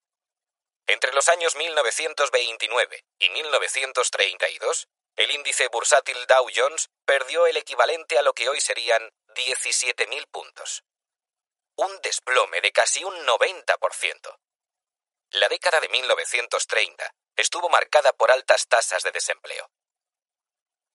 Entre 0.87 1.13
los 1.13 1.27
años 1.29 1.55
1929 1.55 3.05
y 3.19 3.29
1932, 3.29 4.87
el 5.15 5.31
índice 5.31 5.67
bursátil 5.69 6.27
Dow 6.27 6.47
Jones 6.53 6.89
perdió 7.05 7.47
el 7.47 7.57
equivalente 7.57 8.19
a 8.19 8.21
lo 8.21 8.33
que 8.33 8.49
hoy 8.49 8.61
serían 8.61 9.11
17.000 9.29 10.27
puntos. 10.29 10.83
Un 11.75 12.01
desplome 12.01 12.61
de 12.61 12.71
casi 12.71 13.03
un 13.03 13.15
90%. 13.25 14.39
La 15.31 15.49
década 15.49 15.79
de 15.79 15.89
1930 15.89 17.15
estuvo 17.35 17.67
marcada 17.69 18.13
por 18.13 18.31
altas 18.31 18.67
tasas 18.67 19.03
de 19.03 19.11
desempleo. 19.11 19.69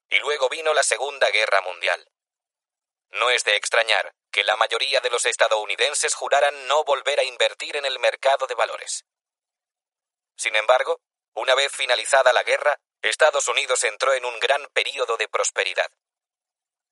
Y 0.08 0.18
luego 0.20 0.48
vino 0.48 0.72
la 0.72 0.82
Segunda 0.82 1.30
Guerra 1.30 1.60
Mundial. 1.62 2.10
No 3.10 3.30
es 3.30 3.44
de 3.44 3.56
extrañar 3.56 4.14
que 4.30 4.44
la 4.44 4.56
mayoría 4.56 5.00
de 5.00 5.10
los 5.10 5.26
estadounidenses 5.26 6.14
juraran 6.14 6.68
no 6.68 6.84
volver 6.84 7.18
a 7.20 7.24
invertir 7.24 7.76
en 7.76 7.84
el 7.84 7.98
mercado 7.98 8.46
de 8.46 8.54
valores. 8.54 9.04
Sin 10.40 10.56
embargo, 10.56 11.02
una 11.34 11.54
vez 11.54 11.70
finalizada 11.70 12.32
la 12.32 12.42
guerra, 12.42 12.80
Estados 13.02 13.46
Unidos 13.48 13.84
entró 13.84 14.14
en 14.14 14.24
un 14.24 14.40
gran 14.40 14.66
período 14.72 15.18
de 15.18 15.28
prosperidad. 15.28 15.90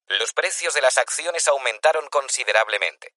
Los 0.05 0.35
precios 0.35 0.75
de 0.75 0.83
las 0.83 0.99
acciones 0.99 1.49
aumentaron 1.49 2.09
considerablemente. 2.09 3.15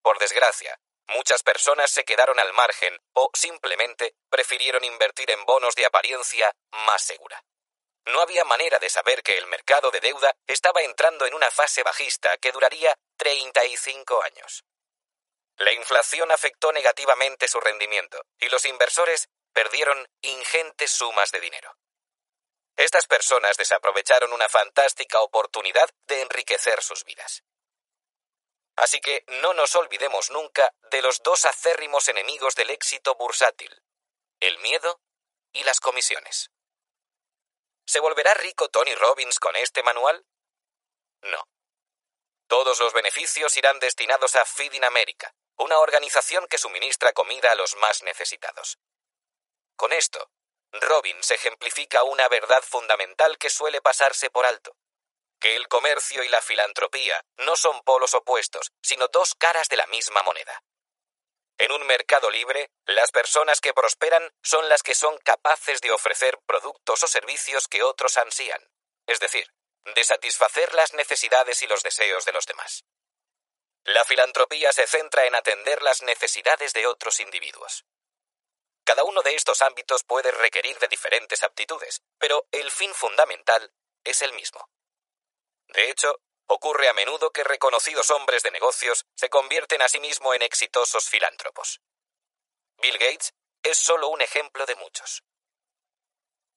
Por 0.00 0.18
desgracia, 0.18 0.80
muchas 1.08 1.42
personas 1.42 1.90
se 1.90 2.04
quedaron 2.04 2.40
al 2.40 2.54
margen 2.54 2.98
o 3.12 3.30
simplemente 3.34 4.14
prefirieron 4.30 4.82
invertir 4.82 5.30
en 5.30 5.44
bonos 5.44 5.74
de 5.74 5.84
apariencia 5.84 6.50
más 6.70 7.02
segura. 7.02 7.44
No 8.06 8.22
había 8.22 8.44
manera 8.44 8.78
de 8.78 8.88
saber 8.88 9.22
que 9.22 9.36
el 9.36 9.46
mercado 9.48 9.90
de 9.90 10.00
deuda 10.00 10.34
estaba 10.46 10.80
entrando 10.80 11.26
en 11.26 11.34
una 11.34 11.50
fase 11.50 11.82
bajista 11.82 12.38
que 12.38 12.50
duraría 12.50 12.96
35 13.18 14.22
años. 14.22 14.64
La 15.58 15.72
inflación 15.72 16.30
afectó 16.32 16.72
negativamente 16.72 17.48
su 17.48 17.60
rendimiento 17.60 18.24
y 18.38 18.48
los 18.48 18.64
inversores 18.64 19.28
perdieron 19.52 20.08
ingentes 20.20 20.90
sumas 20.90 21.30
de 21.30 21.40
dinero. 21.40 21.76
Estas 22.76 23.06
personas 23.06 23.56
desaprovecharon 23.56 24.32
una 24.32 24.48
fantástica 24.48 25.20
oportunidad 25.20 25.88
de 26.06 26.22
enriquecer 26.22 26.82
sus 26.82 27.04
vidas. 27.04 27.44
Así 28.76 29.00
que 29.00 29.24
no 29.28 29.54
nos 29.54 29.76
olvidemos 29.76 30.30
nunca 30.30 30.74
de 30.90 31.00
los 31.00 31.22
dos 31.22 31.44
acérrimos 31.44 32.08
enemigos 32.08 32.56
del 32.56 32.70
éxito 32.70 33.14
bursátil, 33.14 33.80
el 34.40 34.58
miedo 34.58 35.00
y 35.52 35.62
las 35.62 35.78
comisiones. 35.78 36.50
¿Se 37.86 38.00
volverá 38.00 38.34
rico 38.34 38.68
Tony 38.70 38.94
Robbins 38.96 39.38
con 39.38 39.54
este 39.54 39.84
manual? 39.84 40.26
No. 41.22 41.48
Todos 42.48 42.80
los 42.80 42.92
beneficios 42.92 43.56
irán 43.56 43.78
destinados 43.78 44.34
a 44.34 44.44
Feeding 44.44 44.84
America, 44.84 45.32
una 45.56 45.78
organización 45.78 46.46
que 46.48 46.58
suministra 46.58 47.12
comida 47.12 47.52
a 47.52 47.54
los 47.54 47.76
más 47.76 48.02
necesitados. 48.02 48.78
Con 49.76 49.92
esto, 49.92 50.30
Robbins 50.72 51.30
ejemplifica 51.30 52.02
una 52.02 52.28
verdad 52.28 52.62
fundamental 52.62 53.38
que 53.38 53.50
suele 53.50 53.80
pasarse 53.80 54.30
por 54.30 54.46
alto, 54.46 54.76
que 55.40 55.56
el 55.56 55.68
comercio 55.68 56.24
y 56.24 56.28
la 56.28 56.40
filantropía 56.40 57.24
no 57.38 57.56
son 57.56 57.82
polos 57.82 58.14
opuestos, 58.14 58.72
sino 58.82 59.08
dos 59.08 59.34
caras 59.34 59.68
de 59.68 59.76
la 59.76 59.86
misma 59.86 60.22
moneda. 60.22 60.62
En 61.58 61.70
un 61.70 61.86
mercado 61.86 62.30
libre, 62.30 62.70
las 62.84 63.12
personas 63.12 63.60
que 63.60 63.72
prosperan 63.72 64.32
son 64.42 64.68
las 64.68 64.82
que 64.82 64.94
son 64.94 65.16
capaces 65.18 65.80
de 65.80 65.92
ofrecer 65.92 66.38
productos 66.46 67.02
o 67.02 67.06
servicios 67.06 67.68
que 67.68 67.82
otros 67.82 68.18
ansían, 68.18 68.60
es 69.06 69.20
decir, 69.20 69.52
de 69.94 70.02
satisfacer 70.02 70.74
las 70.74 70.94
necesidades 70.94 71.62
y 71.62 71.66
los 71.66 71.82
deseos 71.82 72.24
de 72.24 72.32
los 72.32 72.46
demás. 72.46 72.84
La 73.84 74.04
filantropía 74.04 74.72
se 74.72 74.86
centra 74.86 75.26
en 75.26 75.34
atender 75.34 75.82
las 75.82 76.02
necesidades 76.02 76.72
de 76.72 76.86
otros 76.86 77.20
individuos. 77.20 77.84
Cada 78.84 79.04
uno 79.04 79.22
de 79.22 79.34
estos 79.34 79.62
ámbitos 79.62 80.04
puede 80.04 80.30
requerir 80.30 80.78
de 80.78 80.88
diferentes 80.88 81.42
aptitudes, 81.42 82.02
pero 82.18 82.46
el 82.50 82.70
fin 82.70 82.92
fundamental 82.94 83.72
es 84.04 84.22
el 84.22 84.32
mismo. 84.32 84.68
De 85.68 85.90
hecho, 85.90 86.20
Ocurre 86.46 86.88
a 86.88 86.92
menudo 86.92 87.30
que 87.30 87.42
reconocidos 87.42 88.10
hombres 88.10 88.42
de 88.42 88.50
negocios 88.50 89.06
se 89.14 89.30
convierten 89.30 89.80
a 89.80 89.88
sí 89.88 89.98
mismo 89.98 90.34
en 90.34 90.42
exitosos 90.42 91.08
filántropos. 91.08 91.80
Bill 92.76 92.98
Gates 92.98 93.32
es 93.62 93.78
solo 93.78 94.08
un 94.08 94.20
ejemplo 94.20 94.66
de 94.66 94.74
muchos. 94.76 95.22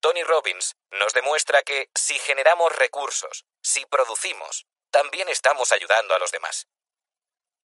Tony 0.02 0.24
Robbins 0.24 0.76
nos 0.92 1.13
demuestra 1.13 1.63
que 1.63 1.90
si 1.96 2.20
generamos 2.20 2.76
recursos, 2.76 3.46
si 3.62 3.86
producimos, 3.86 4.66
también 4.92 5.30
estamos 5.30 5.72
ayudando 5.72 6.13
a 6.13 6.20
los 6.20 6.32
demás. 6.32 6.68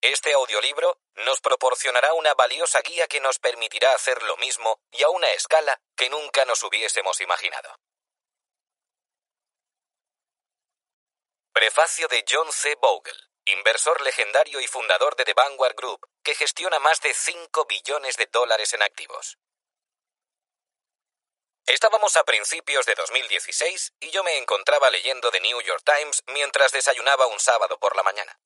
Este 0.03 0.33
audiolibro 0.33 0.99
nos 1.13 1.39
proporcionará 1.39 2.13
una 2.13 2.33
valiosa 2.33 2.81
guía 2.81 3.07
que 3.07 3.21
nos 3.21 3.39
permitirá 3.39 3.93
hacer 3.93 4.21
lo 4.23 4.35
mismo 4.35 4.81
y 4.91 5.01
a 5.01 5.09
una 5.09 5.31
escala 5.31 5.79
que 5.95 6.09
nunca 6.09 6.43
nos 6.43 6.61
hubiésemos 6.63 7.21
imaginado. 7.21 7.79
Prefacio 11.53 12.09
de 12.09 12.25
John 12.29 12.51
C. 12.51 12.75
Bogle, 12.75 13.17
inversor 13.45 14.01
legendario 14.01 14.59
y 14.59 14.67
fundador 14.67 15.15
de 15.15 15.23
The 15.23 15.35
Vanguard 15.35 15.75
Group, 15.75 16.05
que 16.21 16.35
gestiona 16.35 16.79
más 16.79 16.99
de 16.99 17.13
5 17.13 17.63
billones 17.63 18.17
de 18.17 18.25
dólares 18.25 18.73
en 18.73 18.81
activos. 18.81 19.37
Estábamos 21.65 22.17
a 22.17 22.25
principios 22.25 22.85
de 22.85 22.95
2016 22.95 23.93
y 24.01 24.11
yo 24.11 24.21
me 24.25 24.37
encontraba 24.37 24.89
leyendo 24.89 25.31
The 25.31 25.39
New 25.39 25.61
York 25.61 25.83
Times 25.85 26.23
mientras 26.27 26.73
desayunaba 26.73 27.27
un 27.27 27.39
sábado 27.39 27.79
por 27.79 27.95
la 27.95 28.03
mañana. 28.03 28.37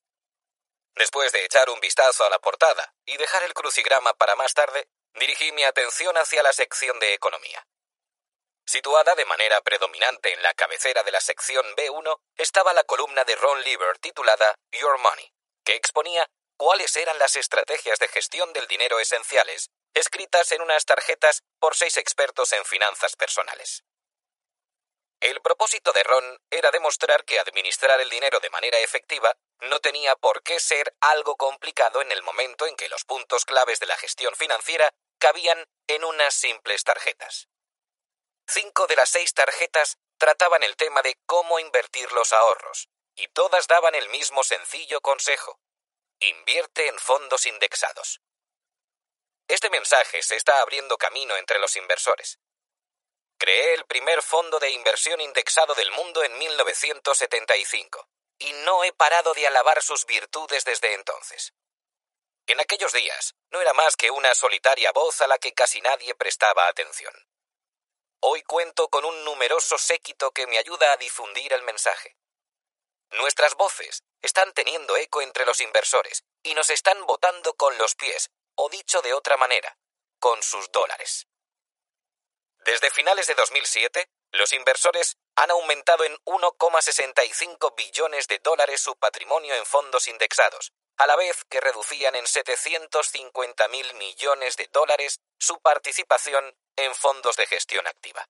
Después 0.98 1.30
de 1.30 1.44
echar 1.44 1.70
un 1.70 1.78
vistazo 1.78 2.24
a 2.24 2.30
la 2.30 2.40
portada 2.40 2.92
y 3.06 3.16
dejar 3.16 3.44
el 3.44 3.54
crucigrama 3.54 4.14
para 4.14 4.34
más 4.34 4.52
tarde, 4.52 4.88
dirigí 5.14 5.52
mi 5.52 5.62
atención 5.62 6.16
hacia 6.18 6.42
la 6.42 6.52
sección 6.52 6.98
de 6.98 7.14
economía. 7.14 7.64
Situada 8.66 9.14
de 9.14 9.24
manera 9.24 9.60
predominante 9.60 10.32
en 10.32 10.42
la 10.42 10.52
cabecera 10.54 11.04
de 11.04 11.12
la 11.12 11.20
sección 11.20 11.64
B1 11.76 12.18
estaba 12.36 12.72
la 12.72 12.82
columna 12.82 13.24
de 13.24 13.36
Ron 13.36 13.62
Lieber 13.62 13.96
titulada 13.98 14.56
Your 14.72 14.98
Money, 14.98 15.32
que 15.64 15.76
exponía 15.76 16.28
cuáles 16.56 16.96
eran 16.96 17.16
las 17.20 17.36
estrategias 17.36 18.00
de 18.00 18.08
gestión 18.08 18.52
del 18.52 18.66
dinero 18.66 18.98
esenciales, 18.98 19.70
escritas 19.94 20.50
en 20.50 20.62
unas 20.62 20.84
tarjetas 20.84 21.44
por 21.60 21.76
seis 21.76 21.96
expertos 21.96 22.52
en 22.52 22.64
finanzas 22.64 23.14
personales. 23.14 23.84
El 25.20 25.40
propósito 25.40 25.92
de 25.92 26.04
Ron 26.04 26.40
era 26.48 26.70
demostrar 26.70 27.24
que 27.24 27.40
administrar 27.40 28.00
el 28.00 28.08
dinero 28.08 28.38
de 28.38 28.50
manera 28.50 28.78
efectiva 28.78 29.36
no 29.60 29.80
tenía 29.80 30.14
por 30.14 30.42
qué 30.44 30.60
ser 30.60 30.94
algo 31.00 31.36
complicado 31.36 32.00
en 32.02 32.12
el 32.12 32.22
momento 32.22 32.66
en 32.66 32.76
que 32.76 32.88
los 32.88 33.04
puntos 33.04 33.44
claves 33.44 33.80
de 33.80 33.86
la 33.86 33.96
gestión 33.96 34.34
financiera 34.36 34.94
cabían 35.18 35.68
en 35.88 36.04
unas 36.04 36.34
simples 36.34 36.84
tarjetas. 36.84 37.48
Cinco 38.46 38.86
de 38.86 38.94
las 38.94 39.10
seis 39.10 39.34
tarjetas 39.34 39.98
trataban 40.18 40.62
el 40.62 40.76
tema 40.76 41.02
de 41.02 41.18
cómo 41.26 41.58
invertir 41.58 42.12
los 42.12 42.32
ahorros, 42.32 42.88
y 43.16 43.26
todas 43.28 43.66
daban 43.66 43.96
el 43.96 44.08
mismo 44.10 44.44
sencillo 44.44 45.00
consejo. 45.00 45.60
Invierte 46.20 46.86
en 46.86 46.98
fondos 46.98 47.46
indexados. 47.46 48.20
Este 49.48 49.70
mensaje 49.70 50.22
se 50.22 50.36
está 50.36 50.60
abriendo 50.60 50.96
camino 50.96 51.36
entre 51.36 51.58
los 51.58 51.76
inversores. 51.76 52.38
Creé 53.38 53.74
el 53.74 53.84
primer 53.86 54.20
fondo 54.20 54.58
de 54.58 54.70
inversión 54.70 55.20
indexado 55.20 55.72
del 55.74 55.92
mundo 55.92 56.24
en 56.24 56.36
1975 56.38 58.08
y 58.40 58.52
no 58.64 58.82
he 58.82 58.92
parado 58.92 59.32
de 59.32 59.46
alabar 59.46 59.80
sus 59.80 60.06
virtudes 60.06 60.64
desde 60.64 60.94
entonces. 60.94 61.54
En 62.48 62.58
aquellos 62.60 62.92
días 62.92 63.36
no 63.50 63.60
era 63.60 63.72
más 63.74 63.94
que 63.94 64.10
una 64.10 64.34
solitaria 64.34 64.90
voz 64.90 65.20
a 65.20 65.28
la 65.28 65.38
que 65.38 65.52
casi 65.52 65.80
nadie 65.80 66.16
prestaba 66.16 66.66
atención. 66.66 67.14
Hoy 68.20 68.42
cuento 68.42 68.88
con 68.88 69.04
un 69.04 69.24
numeroso 69.24 69.78
séquito 69.78 70.32
que 70.32 70.48
me 70.48 70.58
ayuda 70.58 70.92
a 70.92 70.96
difundir 70.96 71.52
el 71.52 71.62
mensaje. 71.62 72.16
Nuestras 73.10 73.54
voces 73.54 74.02
están 74.20 74.52
teniendo 74.52 74.96
eco 74.96 75.22
entre 75.22 75.46
los 75.46 75.60
inversores 75.60 76.24
y 76.42 76.54
nos 76.54 76.70
están 76.70 77.06
votando 77.06 77.54
con 77.54 77.78
los 77.78 77.94
pies, 77.94 78.30
o 78.56 78.68
dicho 78.68 79.00
de 79.00 79.14
otra 79.14 79.36
manera, 79.36 79.78
con 80.18 80.42
sus 80.42 80.72
dólares. 80.72 81.28
Desde 82.64 82.90
finales 82.90 83.26
de 83.26 83.34
2007, 83.34 84.08
los 84.32 84.52
inversores 84.52 85.16
han 85.36 85.50
aumentado 85.50 86.04
en 86.04 86.16
1,65 86.24 87.74
billones 87.76 88.28
de 88.28 88.38
dólares 88.40 88.80
su 88.80 88.96
patrimonio 88.96 89.54
en 89.54 89.64
fondos 89.64 90.08
indexados, 90.08 90.72
a 90.98 91.06
la 91.06 91.16
vez 91.16 91.44
que 91.48 91.60
reducían 91.60 92.14
en 92.16 92.26
750 92.26 93.68
mil 93.68 93.94
millones 93.94 94.56
de 94.56 94.68
dólares 94.72 95.20
su 95.38 95.60
participación 95.60 96.56
en 96.76 96.94
fondos 96.94 97.36
de 97.36 97.46
gestión 97.46 97.86
activa. 97.86 98.28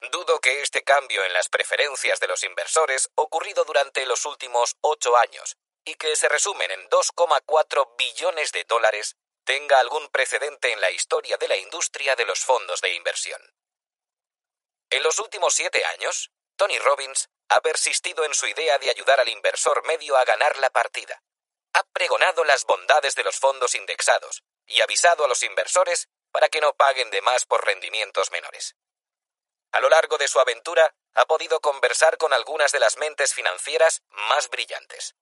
Dudo 0.00 0.40
que 0.40 0.62
este 0.62 0.82
cambio 0.82 1.24
en 1.24 1.32
las 1.32 1.48
preferencias 1.48 2.20
de 2.20 2.28
los 2.28 2.44
inversores 2.44 3.10
ocurrido 3.16 3.64
durante 3.64 4.06
los 4.06 4.24
últimos 4.26 4.76
ocho 4.80 5.16
años 5.16 5.56
y 5.84 5.94
que 5.94 6.14
se 6.16 6.28
resumen 6.28 6.70
en 6.70 6.88
2,4 6.88 7.96
billones 7.96 8.52
de 8.52 8.64
dólares 8.64 9.16
tenga 9.48 9.80
algún 9.80 10.10
precedente 10.10 10.72
en 10.72 10.80
la 10.82 10.90
historia 10.90 11.38
de 11.38 11.48
la 11.48 11.56
industria 11.56 12.14
de 12.16 12.26
los 12.26 12.40
fondos 12.40 12.82
de 12.82 12.92
inversión. 12.92 13.40
En 14.90 15.02
los 15.02 15.18
últimos 15.18 15.54
siete 15.54 15.82
años, 15.86 16.30
Tony 16.56 16.78
Robbins 16.78 17.30
ha 17.48 17.62
persistido 17.62 18.26
en 18.26 18.34
su 18.34 18.46
idea 18.46 18.76
de 18.76 18.90
ayudar 18.90 19.20
al 19.20 19.28
inversor 19.30 19.86
medio 19.86 20.18
a 20.18 20.26
ganar 20.26 20.58
la 20.58 20.68
partida. 20.68 21.22
Ha 21.72 21.82
pregonado 21.94 22.44
las 22.44 22.66
bondades 22.66 23.14
de 23.14 23.24
los 23.24 23.38
fondos 23.38 23.74
indexados 23.74 24.44
y 24.66 24.82
avisado 24.82 25.24
a 25.24 25.28
los 25.28 25.42
inversores 25.42 26.10
para 26.30 26.50
que 26.50 26.60
no 26.60 26.74
paguen 26.74 27.10
de 27.10 27.22
más 27.22 27.46
por 27.46 27.64
rendimientos 27.64 28.30
menores. 28.30 28.76
A 29.72 29.80
lo 29.80 29.88
largo 29.88 30.18
de 30.18 30.28
su 30.28 30.38
aventura, 30.40 30.94
ha 31.14 31.24
podido 31.24 31.60
conversar 31.60 32.18
con 32.18 32.34
algunas 32.34 32.70
de 32.70 32.80
las 32.80 32.98
mentes 32.98 33.32
financieras 33.32 34.02
más 34.10 34.50
brillantes. 34.50 35.14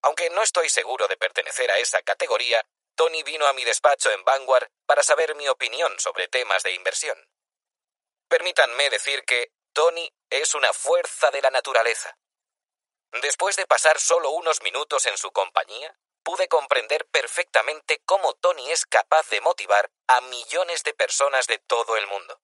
Aunque 0.00 0.30
no 0.30 0.44
estoy 0.44 0.68
seguro 0.68 1.08
de 1.08 1.16
pertenecer 1.16 1.72
a 1.72 1.78
esa 1.78 2.02
categoría, 2.02 2.64
Tony 2.94 3.22
vino 3.22 3.46
a 3.46 3.52
mi 3.52 3.64
despacho 3.64 4.10
en 4.10 4.24
Vanguard 4.24 4.68
para 4.86 5.02
saber 5.02 5.34
mi 5.34 5.48
opinión 5.48 5.98
sobre 5.98 6.28
temas 6.28 6.62
de 6.62 6.72
inversión. 6.72 7.18
Permítanme 8.28 8.90
decir 8.90 9.24
que 9.24 9.52
Tony 9.72 10.12
es 10.30 10.54
una 10.54 10.72
fuerza 10.72 11.30
de 11.30 11.42
la 11.42 11.50
naturaleza. 11.50 12.16
Después 13.20 13.56
de 13.56 13.66
pasar 13.66 14.00
solo 14.00 14.30
unos 14.30 14.62
minutos 14.62 15.06
en 15.06 15.18
su 15.18 15.32
compañía, 15.32 15.96
pude 16.22 16.48
comprender 16.48 17.06
perfectamente 17.10 18.00
cómo 18.04 18.34
Tony 18.34 18.70
es 18.70 18.86
capaz 18.86 19.28
de 19.28 19.40
motivar 19.40 19.90
a 20.06 20.20
millones 20.22 20.82
de 20.84 20.94
personas 20.94 21.46
de 21.46 21.58
todo 21.58 21.96
el 21.96 22.06
mundo. 22.06 22.40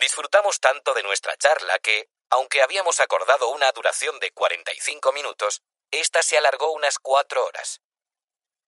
Disfrutamos 0.00 0.60
tanto 0.60 0.94
de 0.94 1.02
nuestra 1.02 1.36
charla 1.36 1.78
que, 1.80 2.08
aunque 2.30 2.62
habíamos 2.62 3.00
acordado 3.00 3.48
una 3.48 3.70
duración 3.72 4.18
de 4.20 4.30
45 4.32 5.12
minutos, 5.12 5.62
ésta 5.90 6.22
se 6.22 6.38
alargó 6.38 6.72
unas 6.72 6.98
cuatro 6.98 7.44
horas. 7.44 7.80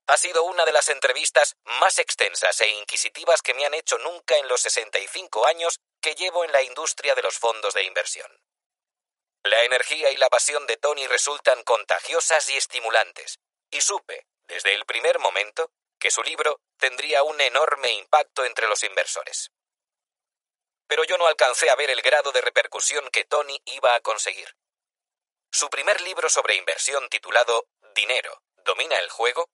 Ha 0.07 0.17
sido 0.17 0.43
una 0.45 0.65
de 0.65 0.73
las 0.73 0.89
entrevistas 0.89 1.57
más 1.65 1.99
extensas 1.99 2.61
e 2.61 2.69
inquisitivas 2.69 3.41
que 3.41 3.55
me 3.55 3.65
han 3.65 3.75
hecho 3.75 3.99
nunca 3.99 4.37
en 4.37 4.49
los 4.49 4.61
65 4.63 5.47
años 5.47 5.81
que 6.01 6.15
llevo 6.15 6.45
en 6.45 6.53
la 6.53 6.63
industria 6.63 7.15
de 7.15 7.23
los 7.23 7.39
fondos 7.39 7.75
de 7.75 7.85
inversión. 7.85 8.31
La 9.45 9.63
energía 9.65 10.11
y 10.11 10.17
la 10.17 10.29
pasión 10.29 10.67
de 10.67 10.77
Tony 10.77 11.07
resultan 11.07 11.63
contagiosas 11.65 12.49
y 12.49 12.57
estimulantes, 12.57 13.39
y 13.71 13.81
supe, 13.81 14.27
desde 14.43 14.75
el 14.75 14.85
primer 14.87 15.19
momento, 15.19 15.71
que 15.99 16.11
su 16.11 16.23
libro 16.23 16.61
tendría 16.79 17.23
un 17.23 17.41
enorme 17.41 17.93
impacto 17.93 18.45
entre 18.45 18.67
los 18.67 18.83
inversores. 18.83 19.51
Pero 20.89 21.05
yo 21.05 21.17
no 21.17 21.27
alcancé 21.27 21.71
a 21.71 21.77
ver 21.77 21.91
el 21.91 22.03
grado 22.03 22.33
de 22.33 22.41
repercusión 22.41 23.09
que 23.11 23.25
Tony 23.25 23.61
iba 23.65 23.95
a 23.95 24.01
conseguir. 24.01 24.57
Su 25.51 25.71
primer 25.71 26.01
libro 26.01 26.29
sobre 26.29 26.57
inversión 26.57 27.09
titulado 27.09 27.67
Dinero, 27.95 28.43
¿domina 28.65 28.99
el 28.99 29.11
juego? 29.11 29.49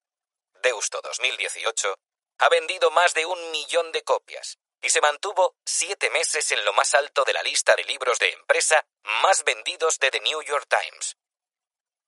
Deusto 0.62 1.00
2018, 1.02 1.94
ha 2.38 2.48
vendido 2.48 2.90
más 2.90 3.14
de 3.14 3.26
un 3.26 3.50
millón 3.50 3.92
de 3.92 4.02
copias 4.02 4.58
y 4.80 4.90
se 4.90 5.00
mantuvo 5.00 5.56
siete 5.64 6.10
meses 6.10 6.50
en 6.52 6.64
lo 6.64 6.72
más 6.72 6.94
alto 6.94 7.24
de 7.24 7.32
la 7.32 7.42
lista 7.42 7.74
de 7.74 7.84
libros 7.84 8.18
de 8.18 8.30
empresa 8.30 8.84
más 9.22 9.44
vendidos 9.44 9.98
de 9.98 10.10
The 10.10 10.20
New 10.20 10.42
York 10.42 10.66
Times. 10.68 11.16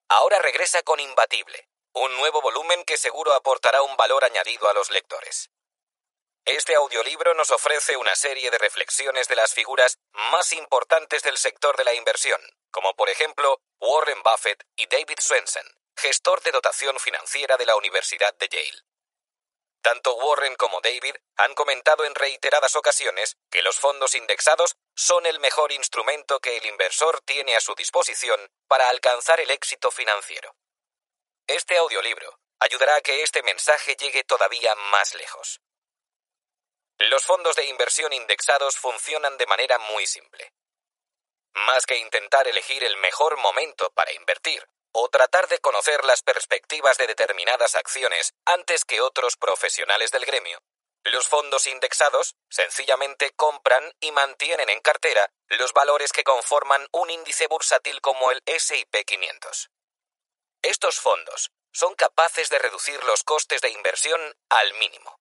Ahora 0.08 0.38
regresa 0.40 0.82
con 0.82 1.00
Imbatible, 1.00 1.68
un 1.92 2.16
nuevo 2.16 2.40
volumen 2.40 2.84
que 2.84 2.96
seguro 2.96 3.32
aportará 3.32 3.82
un 3.82 3.96
valor 3.96 4.24
añadido 4.24 4.68
a 4.68 4.74
los 4.74 4.90
lectores. 4.90 5.50
Este 6.44 6.74
audiolibro 6.74 7.34
nos 7.34 7.50
ofrece 7.50 7.96
una 7.96 8.14
serie 8.16 8.50
de 8.50 8.58
reflexiones 8.58 9.28
de 9.28 9.36
las 9.36 9.52
figuras 9.52 9.98
más 10.12 10.52
importantes 10.52 11.22
del 11.22 11.36
sector 11.36 11.76
de 11.76 11.84
la 11.84 11.94
inversión, 11.94 12.40
como 12.70 12.94
por 12.94 13.10
ejemplo 13.10 13.60
Warren 13.80 14.22
Buffett 14.22 14.64
y 14.76 14.86
David 14.86 15.18
Swensen, 15.20 15.66
gestor 16.00 16.40
de 16.42 16.50
dotación 16.50 16.98
financiera 16.98 17.58
de 17.58 17.66
la 17.66 17.76
Universidad 17.76 18.34
de 18.34 18.48
Yale. 18.48 18.82
Tanto 19.82 20.14
Warren 20.16 20.56
como 20.56 20.80
David 20.80 21.14
han 21.36 21.54
comentado 21.54 22.04
en 22.04 22.14
reiteradas 22.14 22.74
ocasiones 22.74 23.36
que 23.50 23.62
los 23.62 23.78
fondos 23.78 24.14
indexados 24.14 24.76
son 24.94 25.26
el 25.26 25.40
mejor 25.40 25.72
instrumento 25.72 26.40
que 26.40 26.56
el 26.56 26.66
inversor 26.66 27.20
tiene 27.22 27.54
a 27.54 27.60
su 27.60 27.74
disposición 27.74 28.50
para 28.66 28.88
alcanzar 28.88 29.40
el 29.40 29.50
éxito 29.50 29.90
financiero. 29.90 30.56
Este 31.46 31.76
audiolibro 31.76 32.40
ayudará 32.60 32.96
a 32.96 33.00
que 33.02 33.22
este 33.22 33.42
mensaje 33.42 33.94
llegue 33.96 34.24
todavía 34.24 34.74
más 34.74 35.14
lejos. 35.14 35.60
Los 36.98 37.24
fondos 37.24 37.56
de 37.56 37.66
inversión 37.66 38.12
indexados 38.12 38.76
funcionan 38.76 39.36
de 39.36 39.46
manera 39.46 39.78
muy 39.78 40.06
simple. 40.06 40.52
Más 41.54 41.84
que 41.84 41.96
intentar 41.96 42.48
elegir 42.48 42.84
el 42.84 42.96
mejor 42.98 43.36
momento 43.38 43.90
para 43.92 44.12
invertir 44.12 44.66
o 44.92 45.08
tratar 45.08 45.48
de 45.48 45.58
conocer 45.58 46.04
las 46.04 46.22
perspectivas 46.22 46.98
de 46.98 47.06
determinadas 47.06 47.74
acciones 47.74 48.34
antes 48.44 48.84
que 48.84 49.00
otros 49.00 49.36
profesionales 49.36 50.10
del 50.10 50.24
gremio, 50.24 50.60
los 51.04 51.28
fondos 51.28 51.66
indexados 51.66 52.36
sencillamente 52.50 53.32
compran 53.32 53.94
y 54.00 54.12
mantienen 54.12 54.68
en 54.68 54.80
cartera 54.80 55.32
los 55.48 55.72
valores 55.72 56.12
que 56.12 56.24
conforman 56.24 56.86
un 56.92 57.08
índice 57.10 57.46
bursátil 57.46 58.00
como 58.02 58.30
el 58.30 58.42
SIP 58.46 58.94
500. 59.06 59.70
Estos 60.62 61.00
fondos 61.00 61.50
son 61.72 61.94
capaces 61.94 62.50
de 62.50 62.58
reducir 62.58 63.02
los 63.04 63.24
costes 63.24 63.62
de 63.62 63.70
inversión 63.70 64.20
al 64.50 64.74
mínimo. 64.74 65.18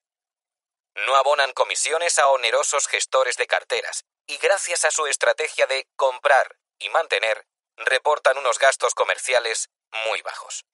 No 0.96 1.16
abonan 1.16 1.54
comisiones 1.54 2.20
a 2.20 2.28
onerosos 2.28 2.88
gestores 2.88 3.38
de 3.38 3.48
carteras 3.48 4.04
y 4.28 4.38
gracias 4.38 4.84
a 4.84 4.92
su 4.92 5.08
estrategia 5.08 5.66
de 5.66 5.88
comprar 5.96 6.58
y 6.78 6.90
mantener 6.90 7.48
reportan 7.86 8.38
unos 8.38 8.60
gastos 8.60 8.94
comerciales 8.94 9.70
muy 10.06 10.22
bajos. 10.22 10.66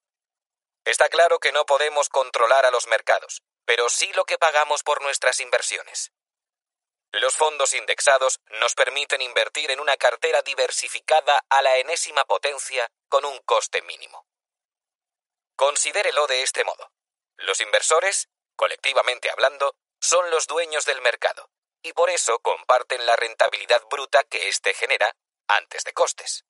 Está 0.84 1.10
claro 1.10 1.40
que 1.40 1.52
no 1.52 1.66
podemos 1.66 2.10
controlar 2.10 2.66
a 2.66 2.72
los 2.72 2.88
mercados, 2.88 3.42
pero 3.66 3.90
sí 3.90 4.12
lo 4.14 4.26
que 4.26 4.38
pagamos 4.38 4.84
por 4.84 5.02
nuestras 5.02 5.40
inversiones. 5.40 6.12
Los 7.12 7.36
fondos 7.38 7.74
indexados 7.74 8.42
nos 8.60 8.76
permiten 8.76 9.22
invertir 9.22 9.72
en 9.72 9.80
una 9.80 9.98
cartera 9.98 10.42
diversificada 10.42 11.46
a 11.50 11.62
la 11.62 11.78
enésima 11.78 12.26
potencia 12.26 12.92
con 13.08 13.26
un 13.26 13.40
coste 13.40 13.82
mínimo. 13.84 14.28
Considérelo 15.56 16.28
de 16.28 16.44
este 16.44 16.64
modo. 16.66 16.92
Los 17.38 17.62
inversores, 17.62 18.28
colectivamente 18.56 19.32
hablando, 19.32 19.76
son 20.02 20.30
los 20.30 20.48
dueños 20.48 20.86
del 20.86 21.02
mercado, 21.02 21.50
y 21.82 21.94
por 21.94 22.10
eso 22.10 22.40
comparten 22.40 23.06
la 23.06 23.16
rentabilidad 23.16 23.82
bruta 23.90 24.24
que 24.26 24.50
éste 24.50 24.74
genera 24.74 25.16
antes 25.48 25.84
de 25.84 25.94
costes. 25.94 26.44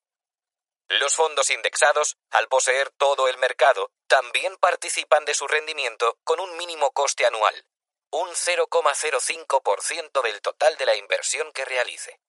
Los 0.88 1.15
fondos 1.15 1.50
indexados, 1.50 2.17
al 2.30 2.48
poseer 2.48 2.91
todo 2.91 3.28
el 3.28 3.38
mercado, 3.38 3.91
también 4.08 4.56
participan 4.58 5.26
de 5.26 5.34
su 5.34 5.48
rendimiento 5.48 6.19
con 6.24 6.39
un 6.39 6.56
mínimo 6.58 6.91
coste 6.91 7.26
anual, 7.26 7.65
un 8.12 8.30
0,05% 8.30 10.21
del 10.21 10.41
total 10.41 10.78
de 10.78 10.86
la 10.86 10.95
inversión 10.95 11.52
que 11.54 11.65
realice. 11.65 12.19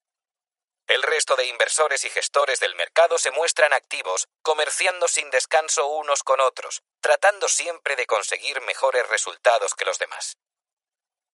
El 0.87 1.03
resto 1.03 1.37
de 1.37 1.47
inversores 1.47 2.05
y 2.05 2.11
gestores 2.11 2.61
del 2.61 2.75
mercado 2.77 3.19
se 3.19 3.31
muestran 3.31 3.73
activos, 3.73 4.29
comerciando 4.41 5.07
sin 5.09 5.31
descanso 5.31 5.89
unos 5.89 6.23
con 6.23 6.41
otros, 6.41 6.83
tratando 7.01 7.49
siempre 7.49 7.95
de 7.97 8.07
conseguir 8.07 8.61
mejores 8.63 9.07
resultados 9.09 9.75
que 9.75 9.85
los 9.85 9.99
demás. 9.99 10.39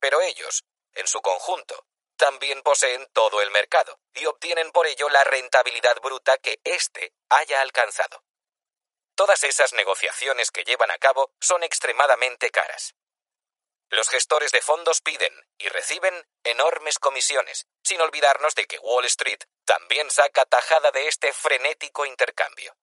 Pero 0.01 0.23
ellos, 0.23 0.65
en 0.95 1.07
su 1.07 1.21
conjunto, 1.21 1.85
también 2.17 2.63
poseen 2.63 3.07
todo 3.13 3.41
el 3.41 3.51
mercado 3.51 4.01
y 4.15 4.27
obtienen 4.27 4.71
por 4.73 4.87
ello 4.87 5.09
la 5.09 5.25
rentabilidad 5.25 5.97
bruta 6.01 6.37
que 6.39 6.61
éste 6.65 7.15
haya 7.29 7.61
alcanzado. 7.61 8.25
Todas 9.15 9.45
esas 9.45 9.73
negociaciones 9.73 10.51
que 10.51 10.65
llevan 10.65 10.91
a 10.91 10.99
cabo 10.99 11.33
son 11.41 11.63
extremadamente 11.63 12.51
caras. 12.51 12.95
Los 13.91 14.09
gestores 14.09 14.53
de 14.53 14.63
fondos 14.63 15.03
piden 15.03 15.35
y 15.59 15.69
reciben 15.69 16.27
enormes 16.45 16.99
comisiones, 16.99 17.67
sin 17.85 18.01
olvidarnos 18.01 18.55
de 18.55 18.67
que 18.67 18.79
Wall 18.79 19.05
Street 19.05 19.41
también 19.67 20.11
saca 20.11 20.47
tajada 20.47 20.91
de 20.93 21.09
este 21.09 21.33
frenético 21.35 22.07
intercambio. 22.07 22.75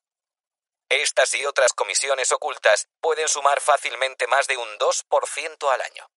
Estas 0.88 1.34
y 1.34 1.46
otras 1.46 1.74
comisiones 1.74 2.32
ocultas 2.32 2.88
pueden 3.02 3.28
sumar 3.28 3.60
fácilmente 3.60 4.28
más 4.28 4.48
de 4.48 4.58
un 4.58 4.78
2% 4.78 5.72
al 5.72 5.82
año. 5.82 6.10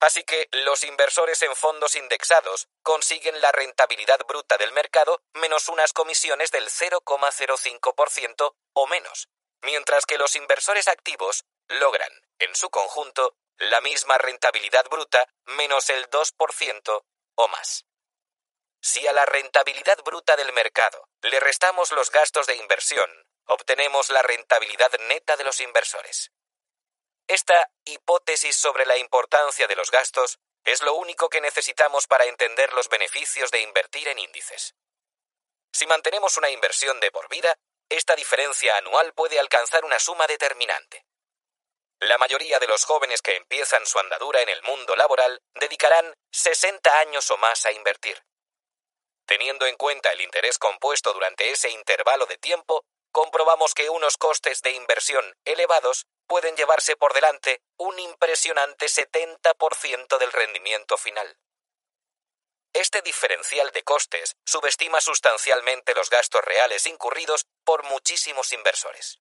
Así 0.00 0.24
que 0.24 0.48
los 0.52 0.84
inversores 0.84 1.42
en 1.42 1.56
fondos 1.56 1.96
indexados 1.96 2.68
consiguen 2.82 3.40
la 3.40 3.50
rentabilidad 3.52 4.20
bruta 4.26 4.58
del 4.58 4.72
mercado 4.72 5.22
menos 5.34 5.68
unas 5.68 5.92
comisiones 5.92 6.50
del 6.50 6.68
0,05% 6.68 8.54
o 8.74 8.86
menos, 8.86 9.28
mientras 9.62 10.04
que 10.04 10.18
los 10.18 10.36
inversores 10.36 10.88
activos 10.88 11.44
logran, 11.68 12.12
en 12.38 12.54
su 12.54 12.68
conjunto, 12.70 13.36
la 13.58 13.80
misma 13.80 14.18
rentabilidad 14.18 14.84
bruta 14.90 15.26
menos 15.46 15.88
el 15.88 16.10
2% 16.10 17.04
o 17.36 17.48
más. 17.48 17.86
Si 18.82 19.06
a 19.06 19.12
la 19.12 19.24
rentabilidad 19.24 19.98
bruta 20.04 20.36
del 20.36 20.52
mercado 20.52 21.08
le 21.22 21.40
restamos 21.40 21.90
los 21.92 22.10
gastos 22.10 22.46
de 22.46 22.56
inversión, 22.56 23.10
obtenemos 23.46 24.10
la 24.10 24.22
rentabilidad 24.22 24.92
neta 25.08 25.36
de 25.36 25.44
los 25.44 25.60
inversores. 25.60 26.30
Esta 27.28 27.70
hipótesis 27.84 28.56
sobre 28.56 28.86
la 28.86 28.96
importancia 28.98 29.66
de 29.66 29.74
los 29.74 29.90
gastos 29.90 30.38
es 30.64 30.82
lo 30.82 30.94
único 30.94 31.28
que 31.28 31.40
necesitamos 31.40 32.06
para 32.06 32.24
entender 32.24 32.72
los 32.72 32.88
beneficios 32.88 33.50
de 33.50 33.60
invertir 33.62 34.06
en 34.08 34.18
índices. 34.18 34.74
Si 35.72 35.86
mantenemos 35.86 36.36
una 36.36 36.50
inversión 36.50 37.00
de 37.00 37.10
por 37.10 37.28
vida, 37.28 37.56
esta 37.88 38.14
diferencia 38.14 38.76
anual 38.76 39.12
puede 39.12 39.38
alcanzar 39.38 39.84
una 39.84 39.98
suma 39.98 40.26
determinante. 40.26 41.04
La 42.00 42.18
mayoría 42.18 42.58
de 42.58 42.66
los 42.68 42.84
jóvenes 42.84 43.22
que 43.22 43.36
empiezan 43.36 43.86
su 43.86 43.98
andadura 43.98 44.42
en 44.42 44.48
el 44.48 44.62
mundo 44.62 44.94
laboral 44.96 45.40
dedicarán 45.54 46.14
60 46.30 46.98
años 47.00 47.30
o 47.30 47.36
más 47.38 47.66
a 47.66 47.72
invertir. 47.72 48.22
Teniendo 49.26 49.66
en 49.66 49.76
cuenta 49.76 50.12
el 50.12 50.20
interés 50.20 50.58
compuesto 50.58 51.12
durante 51.12 51.50
ese 51.50 51.70
intervalo 51.70 52.26
de 52.26 52.38
tiempo, 52.38 52.84
comprobamos 53.16 53.72
que 53.72 53.88
unos 53.88 54.18
costes 54.18 54.60
de 54.60 54.72
inversión 54.72 55.24
elevados 55.46 56.04
pueden 56.26 56.54
llevarse 56.54 56.96
por 56.96 57.14
delante 57.14 57.62
un 57.78 57.98
impresionante 57.98 58.88
70% 58.88 60.18
del 60.18 60.32
rendimiento 60.32 60.98
final. 60.98 61.38
Este 62.74 63.00
diferencial 63.00 63.72
de 63.72 63.82
costes 63.84 64.36
subestima 64.44 65.00
sustancialmente 65.00 65.94
los 65.94 66.10
gastos 66.10 66.44
reales 66.44 66.86
incurridos 66.86 67.46
por 67.64 67.84
muchísimos 67.84 68.52
inversores. 68.52 69.18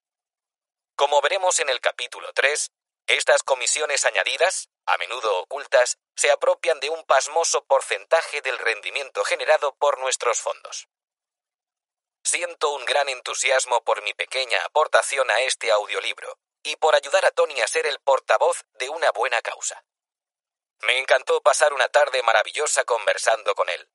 Como 0.97 1.21
veremos 1.21 1.61
en 1.61 1.69
el 1.69 1.79
capítulo 1.79 2.33
3, 2.33 2.69
estas 3.07 3.43
comisiones 3.43 4.03
añadidas, 4.03 4.67
a 4.85 4.97
menudo 4.97 5.39
ocultas, 5.39 5.99
se 6.17 6.31
apropian 6.31 6.81
de 6.81 6.89
un 6.89 7.05
pasmoso 7.05 7.63
porcentaje 7.63 8.41
del 8.41 8.57
rendimiento 8.59 9.23
generado 9.23 9.73
por 9.75 9.99
nuestros 9.99 10.41
fondos. 10.41 10.89
Siento 12.25 12.71
un 12.71 12.83
gran 12.85 13.07
entusiasmo 13.07 13.83
por 13.83 14.01
mi 14.01 14.15
pequeña 14.15 14.59
aportación 14.65 15.29
a 15.29 15.41
este 15.41 15.71
audiolibro 15.71 16.39
y 16.63 16.75
por 16.75 16.95
ayudar 16.95 17.23
a 17.23 17.29
Tony 17.29 17.61
a 17.61 17.67
ser 17.67 17.85
el 17.85 17.99
portavoz 17.99 18.65
de 18.73 18.89
una 18.89 19.11
buena 19.11 19.43
causa. 19.43 19.85
Me 20.79 20.97
encantó 20.97 21.39
pasar 21.43 21.71
una 21.71 21.87
tarde 21.87 22.23
maravillosa 22.23 22.83
conversando 22.83 23.53
con 23.53 23.69
él. 23.69 23.87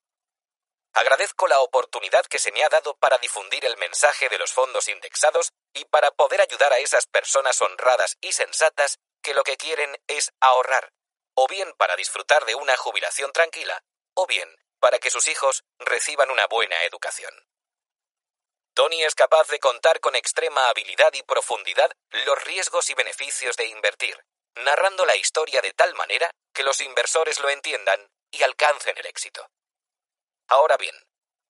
Agradezco 0.93 1.45
la 1.47 1.59
oportunidad 1.59 2.25
que 2.25 2.39
se 2.39 2.53
me 2.53 2.63
ha 2.63 2.69
dado 2.69 2.95
para 2.95 3.17
difundir 3.17 3.65
el 3.65 3.75
mensaje 3.75 4.29
de 4.29 4.37
los 4.37 4.53
fondos 4.53 4.87
indexados 4.87 5.51
y 5.73 5.83
para 5.83 6.11
poder 6.11 6.39
ayudar 6.39 6.71
a 6.71 6.77
esas 6.77 7.07
personas 7.07 7.61
honradas 7.61 8.17
y 8.21 8.31
sensatas 8.31 8.99
que 9.21 9.33
lo 9.33 9.43
que 9.43 9.57
quieren 9.57 10.01
es 10.07 10.31
ahorrar, 10.39 10.93
o 11.35 11.49
bien 11.49 11.73
para 11.73 11.97
disfrutar 11.97 12.45
de 12.45 12.55
una 12.55 12.77
jubilación 12.77 13.33
tranquila, 13.33 13.83
o 14.13 14.25
bien 14.25 14.55
para 14.79 14.99
que 14.99 15.09
sus 15.09 15.27
hijos 15.27 15.65
reciban 15.79 16.31
una 16.31 16.47
buena 16.47 16.81
educación. 16.83 17.50
Tony 18.73 19.03
es 19.03 19.15
capaz 19.15 19.47
de 19.49 19.59
contar 19.59 19.99
con 19.99 20.15
extrema 20.15 20.69
habilidad 20.69 21.13
y 21.13 21.23
profundidad 21.23 21.91
los 22.25 22.43
riesgos 22.45 22.89
y 22.89 22.93
beneficios 22.93 23.57
de 23.57 23.67
invertir, 23.67 24.17
narrando 24.55 25.05
la 25.05 25.15
historia 25.15 25.61
de 25.61 25.73
tal 25.73 25.93
manera 25.95 26.31
que 26.53 26.63
los 26.63 26.79
inversores 26.81 27.39
lo 27.39 27.49
entiendan 27.49 28.09
y 28.31 28.43
alcancen 28.43 28.97
el 28.97 29.05
éxito. 29.05 29.49
Ahora 30.47 30.77
bien, 30.77 30.95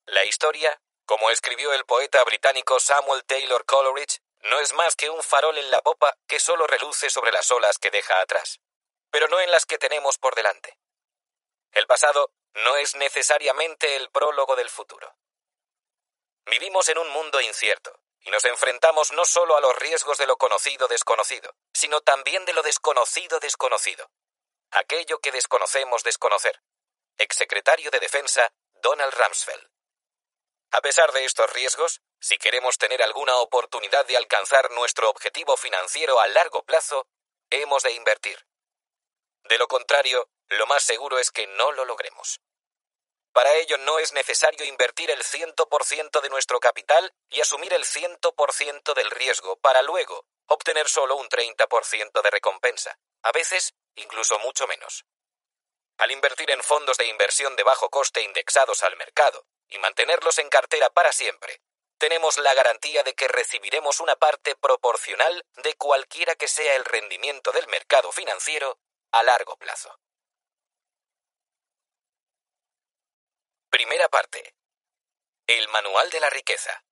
la 0.06 0.26
historia, 0.26 0.82
como 1.06 1.30
escribió 1.30 1.74
el 1.74 1.86
poeta 1.86 2.24
británico 2.24 2.80
Samuel 2.80 3.24
Taylor 3.26 3.66
Coleridge, 3.66 4.20
no 4.44 4.60
es 4.60 4.74
más 4.74 4.96
que 4.96 5.10
un 5.10 5.22
farol 5.22 5.58
en 5.58 5.70
la 5.70 5.82
popa 5.82 6.16
que 6.28 6.40
solo 6.40 6.66
reluce 6.66 7.12
sobre 7.12 7.32
las 7.32 7.52
olas 7.52 7.78
que 7.78 7.92
deja 7.92 8.20
atrás, 8.20 8.60
pero 9.12 9.28
no 9.28 9.40
en 9.40 9.52
las 9.52 9.68
que 9.68 9.78
tenemos 9.78 10.18
por 10.18 10.34
delante. 10.34 10.78
El 11.72 11.86
pasado 11.86 12.32
no 12.54 12.78
es 12.78 12.96
necesariamente 12.96 13.96
el 13.96 14.10
prólogo 14.10 14.56
del 14.56 14.70
futuro. 14.70 15.16
Vivimos 16.46 16.90
en 16.90 16.98
un 16.98 17.10
mundo 17.10 17.40
incierto, 17.42 18.00
y 18.22 18.32
nos 18.32 18.46
enfrentamos 18.46 19.12
no 19.14 19.26
solo 19.26 19.56
a 19.56 19.62
los 19.62 19.76
riesgos 19.78 20.18
de 20.18 20.28
lo 20.28 20.38
conocido 20.38 20.88
desconocido, 20.88 21.56
sino 21.74 22.02
también 22.02 22.46
de 22.46 22.54
lo 22.54 22.62
desconocido 22.62 23.40
desconocido. 23.40 24.10
Aquello 24.72 25.20
que 25.20 25.32
desconocemos 25.32 26.04
desconocer. 26.04 26.62
Exsecretario 27.18 27.92
de 27.92 28.00
Defensa 28.00 28.54
Donald 28.82 29.14
Rumsfeld. 29.14 29.70
A 30.72 30.82
pesar 30.82 31.12
de 31.12 31.26
estos 31.26 31.52
riesgos, 31.52 32.02
si 32.20 32.38
queremos 32.38 32.78
tener 32.78 33.04
alguna 33.04 33.36
oportunidad 33.38 34.06
de 34.06 34.16
alcanzar 34.16 34.72
nuestro 34.72 35.10
objetivo 35.10 35.58
financiero 35.58 36.20
a 36.20 36.28
largo 36.28 36.64
plazo, 36.64 37.08
hemos 37.50 37.84
de 37.84 37.92
invertir. 37.92 38.46
De 39.44 39.58
lo 39.58 39.68
contrario, 39.68 40.30
lo 40.48 40.66
más 40.68 40.84
seguro 40.84 41.20
es 41.20 41.32
que 41.32 41.48
no 41.48 41.72
lo 41.72 41.86
logremos. 41.86 42.40
Para 43.34 43.54
ello 43.56 43.78
no 43.78 44.00
es 44.00 44.12
necesario 44.14 44.66
invertir 44.66 45.10
el 45.10 45.24
100% 45.24 46.22
de 46.22 46.30
nuestro 46.30 46.60
capital 46.60 47.14
y 47.30 47.40
asumir 47.40 47.74
el 47.74 47.86
100% 47.86 48.94
del 48.94 49.12
riesgo 49.12 49.58
para 49.58 49.82
luego 49.82 50.26
obtener 50.48 50.90
solo 50.90 51.16
un 51.16 51.30
30% 51.30 52.22
de 52.22 52.30
recompensa, 52.30 53.00
a 53.24 53.32
veces 53.32 53.74
incluso 53.96 54.38
mucho 54.40 54.68
menos. 54.68 55.06
Al 55.98 56.12
invertir 56.12 56.52
en 56.52 56.62
fondos 56.62 56.98
de 56.98 57.06
inversión 57.06 57.56
de 57.56 57.64
bajo 57.64 57.90
coste 57.90 58.22
indexados 58.22 58.84
al 58.84 58.98
mercado 58.98 59.46
y 59.70 59.80
mantenerlos 59.80 60.40
en 60.40 60.50
cartera 60.50 60.90
para 60.90 61.14
siempre, 61.14 61.62
tenemos 61.98 62.38
la 62.38 62.54
garantía 62.54 63.04
de 63.04 63.14
que 63.14 63.28
recibiremos 63.28 64.00
una 64.00 64.16
parte 64.16 64.56
proporcional 64.56 65.46
de 65.58 65.76
cualquiera 65.76 66.36
que 66.36 66.48
sea 66.48 66.76
el 66.76 66.84
rendimiento 66.84 67.52
del 67.52 67.68
mercado 67.68 68.12
financiero 68.12 68.80
a 69.12 69.24
largo 69.24 69.56
plazo. 69.56 69.96
Primera 73.72 74.10
parte. 74.10 74.54
El 75.48 75.70
Manual 75.70 76.10
de 76.10 76.20
la 76.20 76.30
Riqueza. 76.30 76.84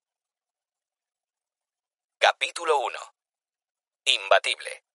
Capítulo 2.18 2.78
1. 2.80 3.16
Imbatible. 4.06 4.86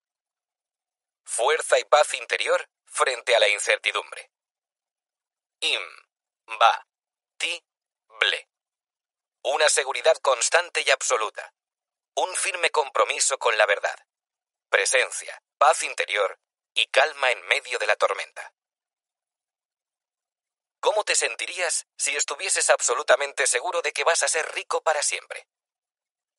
Fuerza 1.27 1.79
y 1.79 1.85
paz 1.85 2.14
interior 2.14 2.70
frente 2.87 3.37
a 3.37 3.38
la 3.38 3.49
incertidumbre. 3.49 4.31
Im, 5.61 5.83
ba, 6.59 6.88
ti, 7.37 7.62
ble. 8.18 8.49
Una 9.42 9.68
seguridad 9.68 10.16
constante 10.23 10.83
y 10.87 10.90
absoluta. 10.90 11.53
Un 12.14 12.35
firme 12.35 12.70
compromiso 12.70 13.37
con 13.37 13.59
la 13.59 13.66
verdad. 13.66 14.07
Presencia, 14.70 15.42
paz 15.59 15.83
interior 15.83 16.40
y 16.73 16.87
calma 16.87 17.31
en 17.31 17.42
medio 17.42 17.79
de 17.79 17.87
la 17.87 17.97
tormenta. 17.97 18.55
¿Cómo 20.85 21.03
te 21.03 21.14
sentirías 21.14 21.87
si 21.97 22.14
estuvieses 22.14 22.68
absolutamente 22.68 23.47
seguro 23.47 23.81
de 23.81 23.94
que 23.94 24.05
vas 24.05 24.23
a 24.23 24.29
ser 24.29 24.47
rico 24.53 24.83
para 24.83 25.03
siempre? 25.03 25.47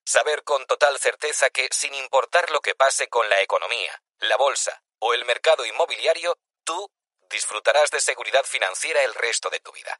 Saber 0.06 0.44
con 0.44 0.68
total 0.68 1.00
certeza 1.00 1.50
que, 1.50 1.68
sin 1.72 1.96
importar 1.96 2.52
lo 2.52 2.62
que 2.62 2.76
pase 2.76 3.08
con 3.08 3.28
la 3.28 3.42
economía, 3.42 4.04
la 4.20 4.38
bolsa 4.38 4.84
o 5.00 5.16
el 5.16 5.26
mercado 5.26 5.66
inmobiliario, 5.66 6.38
tú 6.64 6.92
disfrutarás 7.28 7.90
de 7.90 8.00
seguridad 8.00 8.44
financiera 8.44 9.02
el 9.02 9.16
resto 9.16 9.50
de 9.50 9.62
tu 9.62 9.72
vida. 9.72 10.00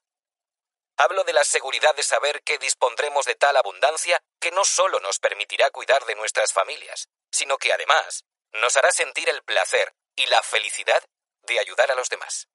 Hablo 0.96 1.24
de 1.24 1.34
la 1.34 1.44
seguridad 1.44 1.96
de 1.96 2.04
saber 2.04 2.44
que 2.44 2.60
dispondremos 2.60 3.26
de 3.26 3.34
tal 3.34 3.58
abundancia 3.58 4.22
que 4.40 4.52
no 4.52 4.64
solo 4.64 5.00
nos 5.00 5.18
permitirá 5.18 5.72
cuidar 5.72 6.06
de 6.06 6.14
nuestras 6.14 6.54
familias, 6.54 7.10
sino 7.32 7.58
que 7.58 7.74
además 7.74 8.26
nos 8.52 8.78
hará 8.78 8.92
sentir 8.92 9.28
el 9.28 9.42
placer 9.42 9.96
y 10.16 10.28
la 10.28 10.44
felicidad 10.44 11.04
de 11.48 11.60
ayudar 11.60 11.90
a 11.90 11.96
los 11.96 12.10
demás. 12.10 12.48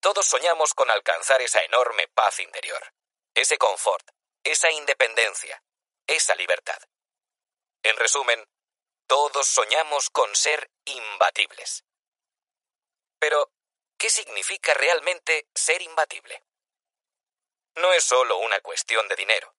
Todos 0.00 0.26
soñamos 0.26 0.74
con 0.74 0.90
alcanzar 0.90 1.42
esa 1.42 1.62
enorme 1.64 2.06
paz 2.08 2.38
interior, 2.38 2.94
ese 3.34 3.58
confort, 3.58 4.08
esa 4.44 4.70
independencia, 4.70 5.62
esa 6.06 6.36
libertad. 6.36 6.80
En 7.82 7.96
resumen, 7.96 8.48
todos 9.08 9.46
soñamos 9.46 10.10
con 10.10 10.36
ser 10.36 10.70
imbatibles. 10.84 11.84
Pero, 13.18 13.50
¿qué 13.98 14.08
significa 14.08 14.72
realmente 14.74 15.48
ser 15.52 15.82
imbatible? 15.82 16.44
No 17.74 17.92
es 17.92 18.04
solo 18.04 18.38
una 18.38 18.60
cuestión 18.60 19.08
de 19.08 19.16
dinero. 19.16 19.56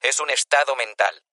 Es 0.00 0.20
un 0.20 0.30
estado 0.30 0.76
mental. 0.76 1.24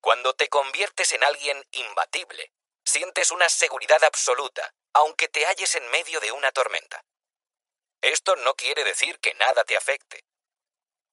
Cuando 0.00 0.34
te 0.34 0.48
conviertes 0.48 1.12
en 1.12 1.24
alguien 1.24 1.66
imbatible, 1.72 2.52
sientes 2.84 3.32
una 3.32 3.48
seguridad 3.48 4.04
absoluta, 4.04 4.72
aunque 4.92 5.28
te 5.28 5.46
halles 5.46 5.74
en 5.74 5.88
medio 5.88 6.20
de 6.20 6.30
una 6.30 6.52
tormenta. 6.52 7.04
Esto 8.04 8.36
no 8.36 8.54
quiere 8.54 8.84
decir 8.84 9.18
que 9.18 9.32
nada 9.32 9.64
te 9.64 9.78
afecte. 9.78 10.26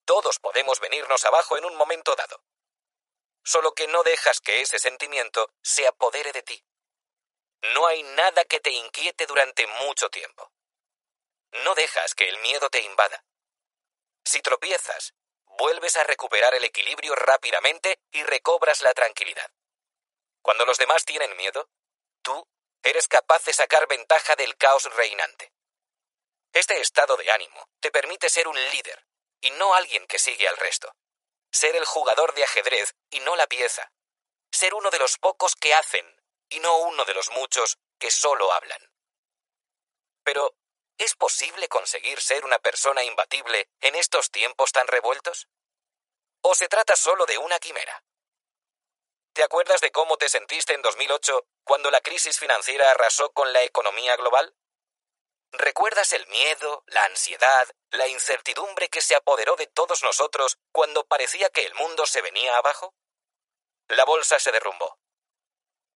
Todos 0.04 0.40
podemos 0.40 0.82
venirnos 0.82 1.24
abajo 1.24 1.56
en 1.56 1.64
un 1.64 1.74
momento 1.76 2.18
dado. 2.18 2.44
Solo 3.46 3.74
que 3.74 3.88
no 3.88 4.04
dejas 4.04 4.42
que 4.42 4.62
ese 4.62 4.78
sentimiento 4.78 5.50
se 5.62 5.88
apodere 5.88 6.34
de 6.34 6.44
ti. 6.44 6.62
No 7.74 7.88
hay 7.88 8.04
nada 8.04 8.44
que 8.44 8.60
te 8.60 8.72
inquiete 8.72 9.26
durante 9.26 9.66
mucho 9.68 10.10
tiempo. 10.10 10.52
No 11.64 11.76
dejas 11.76 12.14
que 12.14 12.28
el 12.28 12.38
miedo 12.40 12.70
te 12.70 12.82
invada. 12.82 13.24
Si 14.26 14.42
tropiezas, 14.42 15.14
vuelves 15.46 15.96
a 15.96 16.04
recuperar 16.04 16.56
el 16.56 16.66
equilibrio 16.66 17.16
rápidamente 17.16 18.02
y 18.12 18.24
recobras 18.24 18.82
la 18.82 18.94
tranquilidad. 18.94 19.50
Cuando 20.42 20.66
los 20.66 20.78
demás 20.78 21.06
tienen 21.06 21.38
miedo, 21.38 21.70
tú 22.22 22.46
eres 22.84 23.08
capaz 23.08 23.46
de 23.46 23.54
sacar 23.54 23.88
ventaja 23.88 24.36
del 24.36 24.58
caos 24.58 24.94
reinante. 24.94 25.54
Este 26.54 26.82
estado 26.82 27.16
de 27.16 27.32
ánimo 27.32 27.70
te 27.80 27.92
permite 27.92 28.28
ser 28.28 28.48
un 28.48 28.56
líder 28.72 29.08
y 29.40 29.52
no 29.52 29.74
alguien 29.74 30.06
que 30.06 30.20
sigue 30.20 30.48
al 30.48 30.58
resto. 30.58 30.94
Ser 31.50 31.76
el 31.76 31.86
jugador 31.86 32.34
de 32.34 32.44
ajedrez 32.44 32.94
y 33.10 33.22
no 33.22 33.36
la 33.36 33.48
pieza. 33.48 33.92
Ser 34.52 34.74
uno 34.74 34.90
de 34.90 35.00
los 35.00 35.18
pocos 35.18 35.56
que 35.56 35.74
hacen 35.74 36.06
y 36.50 36.60
no 36.60 36.78
uno 36.80 37.06
de 37.06 37.14
los 37.14 37.30
muchos 37.32 37.78
que 37.98 38.12
solo 38.12 38.52
hablan. 38.52 38.82
Pero, 40.24 40.54
¿es 40.98 41.16
posible 41.16 41.70
conseguir 41.70 42.20
ser 42.22 42.44
una 42.44 42.60
persona 42.60 43.04
imbatible 43.04 43.70
en 43.80 43.96
estos 43.96 44.30
tiempos 44.30 44.74
tan 44.74 44.88
revueltos? 44.88 45.48
¿O 46.42 46.54
se 46.54 46.68
trata 46.68 46.98
solo 46.98 47.26
de 47.26 47.38
una 47.38 47.60
quimera? 47.60 48.04
¿Te 49.34 49.44
acuerdas 49.44 49.80
de 49.80 49.92
cómo 49.92 50.18
te 50.18 50.28
sentiste 50.28 50.74
en 50.74 50.82
2008 50.82 51.48
cuando 51.64 51.90
la 51.90 52.02
crisis 52.02 52.38
financiera 52.38 52.92
arrasó 52.92 53.32
con 53.32 53.54
la 53.54 53.64
economía 53.64 54.18
global? 54.18 54.54
¿Recuerdas 55.54 56.14
el 56.14 56.26
miedo, 56.28 56.84
la 56.88 57.04
ansiedad, 57.06 57.68
la 57.92 58.08
incertidumbre 58.08 58.90
que 58.90 59.02
se 59.02 59.16
apoderó 59.16 59.56
de 59.58 59.68
todos 59.68 60.02
nosotros 60.02 60.58
cuando 60.72 61.06
parecía 61.06 61.50
que 61.50 61.66
el 61.66 61.74
mundo 61.76 62.06
se 62.06 62.22
venía 62.22 62.58
abajo? 62.58 62.96
La 63.90 64.06
bolsa 64.06 64.40
se 64.40 64.52
derrumbó. 64.52 64.98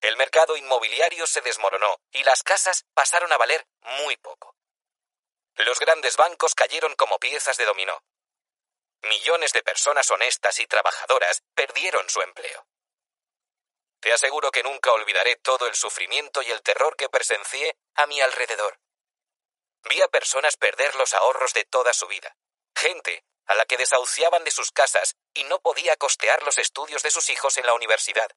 El 0.02 0.18
mercado 0.18 0.58
inmobiliario 0.58 1.26
se 1.26 1.42
desmoronó 1.42 2.02
y 2.12 2.24
las 2.24 2.44
casas 2.44 2.86
pasaron 2.94 3.32
a 3.32 3.38
valer 3.38 3.66
muy 3.80 4.18
poco. 4.18 4.56
Los 5.56 5.80
grandes 5.80 6.18
bancos 6.18 6.54
cayeron 6.54 6.94
como 6.96 7.18
piezas 7.18 7.56
de 7.56 7.66
dominó. 7.66 8.04
Millones 9.04 9.54
de 9.54 9.64
personas 9.64 10.12
honestas 10.12 10.60
y 10.60 10.68
trabajadoras 10.68 11.44
perdieron 11.54 12.10
su 12.10 12.22
empleo. 12.22 12.68
Te 14.02 14.12
aseguro 14.12 14.52
que 14.52 14.64
nunca 14.64 14.92
olvidaré 14.92 15.38
todo 15.38 15.66
el 15.68 15.76
sufrimiento 15.76 16.42
y 16.42 16.52
el 16.52 16.62
terror 16.62 16.98
que 16.98 17.10
presencié 17.10 17.78
a 17.96 18.06
mi 18.06 18.20
alrededor. 18.20 18.80
Vi 19.90 20.02
a 20.02 20.08
personas 20.08 20.58
perder 20.58 20.96
los 20.96 21.14
ahorros 21.14 21.54
de 21.54 21.64
toda 21.66 21.94
su 21.94 22.08
vida. 22.08 22.36
Gente 22.76 23.24
a 23.46 23.56
la 23.56 23.66
que 23.66 23.78
desahuciaban 23.78 24.44
de 24.44 24.52
sus 24.52 24.72
casas 24.72 25.16
y 25.34 25.44
no 25.44 25.60
podía 25.60 25.96
costear 25.98 26.42
los 26.44 26.58
estudios 26.58 27.04
de 27.04 27.12
sus 27.12 27.30
hijos 27.30 27.58
en 27.58 27.66
la 27.66 27.74
universidad. 27.74 28.30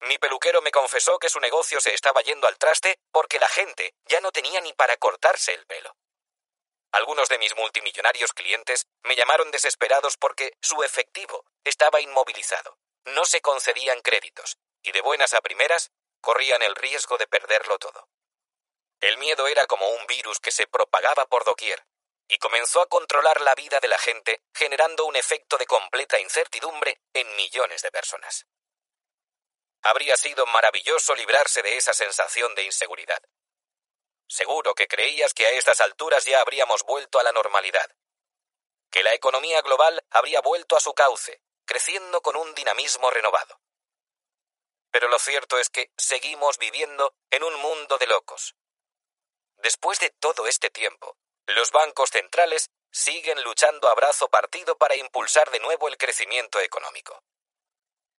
Mi 0.00 0.16
peluquero 0.18 0.62
me 0.62 0.70
confesó 0.70 1.18
que 1.18 1.28
su 1.28 1.40
negocio 1.40 1.80
se 1.80 1.92
estaba 1.92 2.22
yendo 2.22 2.46
al 2.46 2.56
traste 2.56 2.98
porque 3.10 3.38
la 3.38 3.48
gente 3.48 3.94
ya 4.04 4.20
no 4.20 4.32
tenía 4.32 4.60
ni 4.60 4.72
para 4.72 4.96
cortarse 4.96 5.52
el 5.52 5.66
pelo. 5.66 5.96
Algunos 6.92 7.28
de 7.28 7.38
mis 7.38 7.54
multimillonarios 7.56 8.32
clientes 8.32 8.86
me 9.02 9.16
llamaron 9.16 9.50
desesperados 9.50 10.16
porque 10.16 10.56
su 10.62 10.82
efectivo 10.82 11.44
estaba 11.64 12.00
inmovilizado, 12.00 12.78
no 13.04 13.26
se 13.26 13.42
concedían 13.42 14.00
créditos 14.00 14.56
y 14.82 14.92
de 14.92 15.02
buenas 15.02 15.34
a 15.34 15.42
primeras 15.42 15.90
corrían 16.20 16.62
el 16.62 16.74
riesgo 16.76 17.18
de 17.18 17.26
perderlo 17.26 17.78
todo. 17.78 18.08
El 19.00 19.16
miedo 19.18 19.46
era 19.46 19.66
como 19.66 19.88
un 19.88 20.06
virus 20.06 20.40
que 20.40 20.50
se 20.50 20.66
propagaba 20.66 21.26
por 21.26 21.44
doquier 21.44 21.86
y 22.28 22.38
comenzó 22.38 22.82
a 22.82 22.88
controlar 22.88 23.40
la 23.40 23.54
vida 23.54 23.78
de 23.80 23.88
la 23.88 23.98
gente, 23.98 24.42
generando 24.52 25.06
un 25.06 25.16
efecto 25.16 25.56
de 25.56 25.66
completa 25.66 26.18
incertidumbre 26.20 27.00
en 27.14 27.34
millones 27.36 27.80
de 27.80 27.90
personas. 27.90 28.46
Habría 29.82 30.16
sido 30.16 30.44
maravilloso 30.46 31.14
librarse 31.14 31.62
de 31.62 31.76
esa 31.76 31.94
sensación 31.94 32.54
de 32.54 32.64
inseguridad. 32.64 33.22
Seguro 34.28 34.74
que 34.74 34.88
creías 34.88 35.32
que 35.32 35.46
a 35.46 35.50
estas 35.52 35.80
alturas 35.80 36.26
ya 36.26 36.40
habríamos 36.40 36.82
vuelto 36.82 37.18
a 37.18 37.22
la 37.22 37.32
normalidad, 37.32 37.90
que 38.90 39.02
la 39.02 39.14
economía 39.14 39.62
global 39.62 40.04
habría 40.10 40.40
vuelto 40.42 40.76
a 40.76 40.80
su 40.80 40.92
cauce, 40.92 41.40
creciendo 41.64 42.20
con 42.20 42.36
un 42.36 42.54
dinamismo 42.54 43.10
renovado. 43.10 43.60
Pero 44.90 45.08
lo 45.08 45.18
cierto 45.18 45.58
es 45.58 45.70
que 45.70 45.92
seguimos 45.96 46.58
viviendo 46.58 47.14
en 47.30 47.44
un 47.44 47.54
mundo 47.60 47.96
de 47.96 48.06
locos, 48.06 48.54
Después 49.58 49.98
de 49.98 50.10
todo 50.10 50.46
este 50.46 50.70
tiempo, 50.70 51.16
los 51.46 51.72
bancos 51.72 52.10
centrales 52.10 52.70
siguen 52.90 53.42
luchando 53.42 53.88
a 53.88 53.94
brazo 53.94 54.28
partido 54.28 54.76
para 54.78 54.96
impulsar 54.96 55.50
de 55.50 55.60
nuevo 55.60 55.88
el 55.88 55.96
crecimiento 55.96 56.60
económico. 56.60 57.22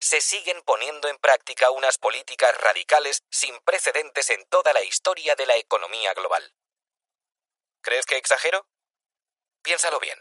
Se 0.00 0.20
siguen 0.20 0.62
poniendo 0.62 1.08
en 1.08 1.18
práctica 1.18 1.70
unas 1.70 1.98
políticas 1.98 2.56
radicales 2.58 3.22
sin 3.30 3.58
precedentes 3.60 4.30
en 4.30 4.44
toda 4.46 4.72
la 4.72 4.82
historia 4.82 5.34
de 5.34 5.46
la 5.46 5.56
economía 5.56 6.14
global. 6.14 6.54
¿Crees 7.82 8.06
que 8.06 8.16
exagero? 8.16 8.66
Piénsalo 9.62 10.00
bien. 10.00 10.18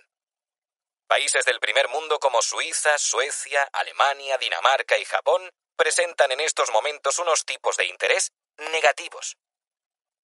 Países 1.08 1.46
del 1.46 1.60
primer 1.60 1.88
mundo 1.88 2.20
como 2.20 2.42
Suiza, 2.42 2.98
Suecia, 2.98 3.64
Alemania, 3.74 4.38
Dinamarca 4.38 4.98
y 4.98 5.06
Japón 5.06 5.50
presentan 5.76 6.32
en 6.32 6.42
estos 6.42 6.72
momentos 6.72 7.20
unos 7.20 7.46
tipos 7.46 7.78
de 7.78 7.86
interés 7.86 8.32
negativos, 8.58 9.38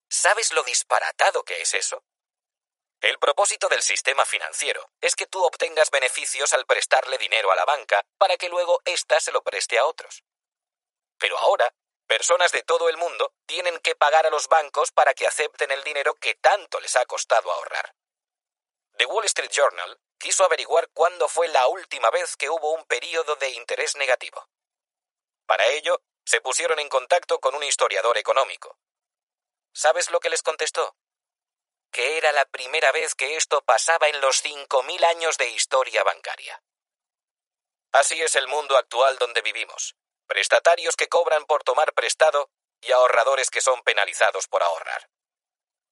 ¿Sabes 0.10 0.54
lo 0.54 0.64
disparatado 0.64 1.44
que 1.44 1.62
es 1.62 1.74
eso? 1.74 2.04
El 3.02 3.20
propósito 3.20 3.68
del 3.70 3.82
sistema 3.82 4.26
financiero 4.26 4.90
es 5.02 5.16
que 5.16 5.28
tú 5.28 5.44
obtengas 5.44 5.92
beneficios 5.92 6.54
al 6.54 6.66
prestarle 6.66 7.18
dinero 7.18 7.52
a 7.52 7.56
la 7.56 7.66
banca 7.66 8.04
para 8.18 8.38
que 8.38 8.50
luego 8.50 8.82
ésta 8.86 9.20
se 9.20 9.32
lo 9.32 9.44
preste 9.44 9.78
a 9.78 9.86
otros. 9.86 10.24
Pero 11.18 11.38
ahora, 11.38 11.74
personas 12.08 12.52
de 12.52 12.64
todo 12.64 12.90
el 12.90 12.98
mundo 12.98 13.34
tienen 13.46 13.80
que 13.80 13.96
pagar 13.96 14.26
a 14.26 14.30
los 14.30 14.48
bancos 14.48 14.92
para 14.92 15.14
que 15.14 15.28
acepten 15.28 15.72
el 15.72 15.84
dinero 15.84 16.16
que 16.16 16.36
tanto 16.36 16.80
les 16.80 16.96
ha 16.96 17.06
costado 17.06 17.52
ahorrar. 17.52 17.94
The 18.98 19.06
Wall 19.06 19.26
Street 19.26 19.52
Journal 19.52 20.00
quiso 20.18 20.46
averiguar 20.46 20.90
cuándo 20.94 21.28
fue 21.28 21.48
la 21.50 21.68
última 21.68 22.10
vez 22.10 22.36
que 22.38 22.50
hubo 22.50 22.74
un 22.74 22.86
período 22.86 23.36
de 23.36 23.50
interés 23.50 23.96
negativo. 23.98 24.48
Para 25.46 25.66
ello, 25.68 26.02
se 26.26 26.42
pusieron 26.42 26.80
en 26.80 26.90
contacto 26.90 27.40
con 27.40 27.54
un 27.54 27.64
historiador 27.64 28.18
económico, 28.18 28.80
¿Sabes 29.76 30.10
lo 30.10 30.22
que 30.22 30.30
les 30.30 30.42
contestó? 30.42 30.96
Que 31.92 32.18
era 32.18 32.32
la 32.32 32.46
primera 32.46 32.94
vez 32.94 33.14
que 33.14 33.36
esto 33.36 33.62
pasaba 33.66 34.08
en 34.08 34.22
los 34.22 34.42
cinco 34.42 34.84
mil 34.84 35.04
años 35.04 35.38
de 35.38 35.50
historia 35.50 36.02
bancaria. 36.02 36.64
Así 37.92 38.22
es 38.22 38.38
el 38.38 38.48
mundo 38.48 38.78
actual 38.78 39.18
donde 39.18 39.42
vivimos. 39.42 39.98
Prestatarios 40.28 40.96
que 40.96 41.10
cobran 41.10 41.46
por 41.46 41.64
tomar 41.64 41.94
prestado 41.94 42.50
y 42.80 42.94
ahorradores 42.94 43.50
que 43.50 43.60
son 43.60 43.84
penalizados 43.84 44.48
por 44.48 44.64
ahorrar. 44.64 45.10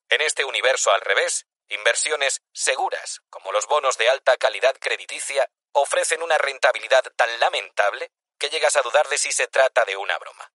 En 0.07 0.21
este 0.21 0.45
universo 0.45 0.89
al 0.93 1.01
revés, 1.01 1.45
inversiones 1.67 2.41
seguras, 2.53 3.21
como 3.29 3.51
los 3.51 3.67
bonos 3.67 3.97
de 3.97 4.07
alta 4.09 4.37
calidad 4.37 4.77
crediticia, 4.79 5.51
ofrecen 5.73 6.23
una 6.23 6.37
rentabilidad 6.37 7.03
tan 7.17 7.37
lamentable 7.37 8.13
que 8.39 8.49
llegas 8.49 8.77
a 8.77 8.81
dudar 8.81 9.09
de 9.09 9.17
si 9.17 9.33
se 9.33 9.47
trata 9.47 9.83
de 9.83 9.97
una 9.97 10.17
broma. 10.19 10.53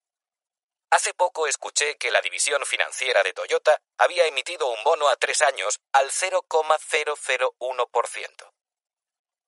Hace 0.91 1.13
poco 1.13 1.47
escuché 1.47 1.99
que 1.99 2.11
la 2.11 2.23
división 2.23 2.65
financiera 2.65 3.23
de 3.23 3.35
Toyota 3.35 3.79
había 3.99 4.25
emitido 4.27 4.69
un 4.69 4.83
bono 4.85 5.09
a 5.09 5.17
tres 5.17 5.43
años 5.43 5.81
al 5.93 6.11
0,001%. 6.11 8.53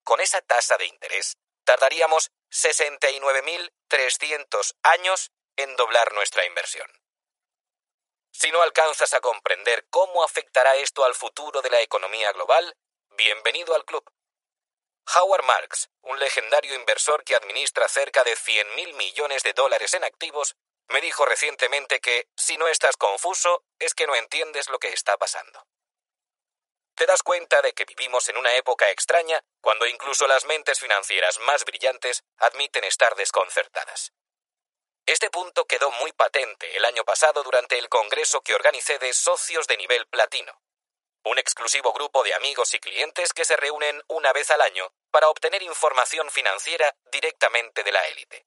Con 0.04 0.20
esa 0.20 0.42
tasa 0.42 0.76
de 0.76 0.84
interés, 0.84 1.38
tardaríamos 1.64 2.30
69.300 2.50 4.74
años 4.82 5.30
en 5.56 5.74
doblar 5.76 6.12
nuestra 6.12 6.44
inversión. 6.44 6.86
Si 8.32 8.50
no 8.50 8.60
alcanzas 8.62 9.14
a 9.14 9.20
comprender 9.20 9.86
cómo 9.88 10.22
afectará 10.22 10.74
esto 10.76 11.04
al 11.04 11.14
futuro 11.14 11.62
de 11.62 11.70
la 11.70 11.80
economía 11.80 12.32
global, 12.32 12.76
bienvenido 13.16 13.74
al 13.74 13.86
club. 13.86 14.04
Howard 15.14 15.44
Marks, 15.44 15.88
un 16.02 16.18
legendario 16.18 16.74
inversor 16.74 17.24
que 17.24 17.34
administra 17.34 17.88
cerca 17.88 18.24
de 18.24 18.36
100.000 18.36 18.92
millones 18.94 19.42
de 19.42 19.54
dólares 19.54 19.94
en 19.94 20.04
activos, 20.04 20.54
me 20.90 21.00
dijo 21.00 21.24
recientemente 21.24 22.00
que 22.00 22.28
si 22.36 22.56
no 22.56 22.68
estás 22.68 22.96
confuso 22.96 23.64
es 23.78 23.94
que 23.94 24.06
no 24.06 24.14
entiendes 24.14 24.68
lo 24.68 24.78
que 24.78 24.88
está 24.88 25.16
pasando. 25.16 25.66
te 26.94 27.06
das 27.06 27.22
cuenta 27.22 27.62
de 27.62 27.72
que 27.72 27.86
vivimos 27.86 28.28
en 28.28 28.36
una 28.36 28.54
época 28.56 28.90
extraña 28.90 29.42
cuando 29.62 29.86
incluso 29.86 30.26
las 30.26 30.44
mentes 30.44 30.78
financieras 30.80 31.38
más 31.40 31.64
brillantes 31.64 32.22
admiten 32.36 32.84
estar 32.84 33.14
desconcertadas. 33.16 34.12
Este 35.06 35.30
punto 35.30 35.64
quedó 35.64 35.90
muy 35.92 36.12
patente 36.12 36.76
el 36.76 36.84
año 36.84 37.04
pasado 37.04 37.42
durante 37.42 37.78
el 37.78 37.88
congreso 37.88 38.42
que 38.42 38.54
organicé 38.54 38.98
de 38.98 39.14
socios 39.14 39.66
de 39.66 39.78
nivel 39.78 40.06
platino, 40.08 40.60
un 41.24 41.38
exclusivo 41.38 41.92
grupo 41.92 42.22
de 42.22 42.34
amigos 42.34 42.74
y 42.74 42.80
clientes 42.80 43.32
que 43.32 43.46
se 43.46 43.56
reúnen 43.56 44.02
una 44.08 44.32
vez 44.34 44.50
al 44.50 44.60
año 44.60 44.92
para 45.10 45.30
obtener 45.30 45.62
información 45.62 46.30
financiera 46.30 46.94
directamente 47.10 47.82
de 47.82 47.92
la 47.92 48.06
élite. 48.08 48.46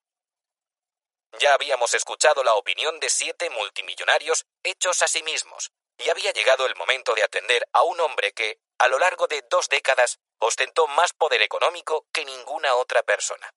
Ya 1.39 1.53
habíamos 1.53 1.93
escuchado 1.93 2.43
la 2.43 2.53
opinión 2.53 2.99
de 2.99 3.09
siete 3.09 3.49
multimillonarios 3.49 4.45
hechos 4.63 5.01
a 5.01 5.07
sí 5.07 5.23
mismos, 5.23 5.71
y 5.97 6.09
había 6.09 6.31
llegado 6.31 6.65
el 6.65 6.75
momento 6.75 7.13
de 7.15 7.23
atender 7.23 7.67
a 7.73 7.83
un 7.83 7.99
hombre 7.99 8.33
que, 8.33 8.59
a 8.77 8.87
lo 8.87 8.99
largo 8.99 9.27
de 9.27 9.43
dos 9.49 9.69
décadas, 9.69 10.19
ostentó 10.39 10.87
más 10.87 11.13
poder 11.13 11.41
económico 11.41 12.05
que 12.13 12.25
ninguna 12.25 12.75
otra 12.75 13.03
persona. 13.03 13.53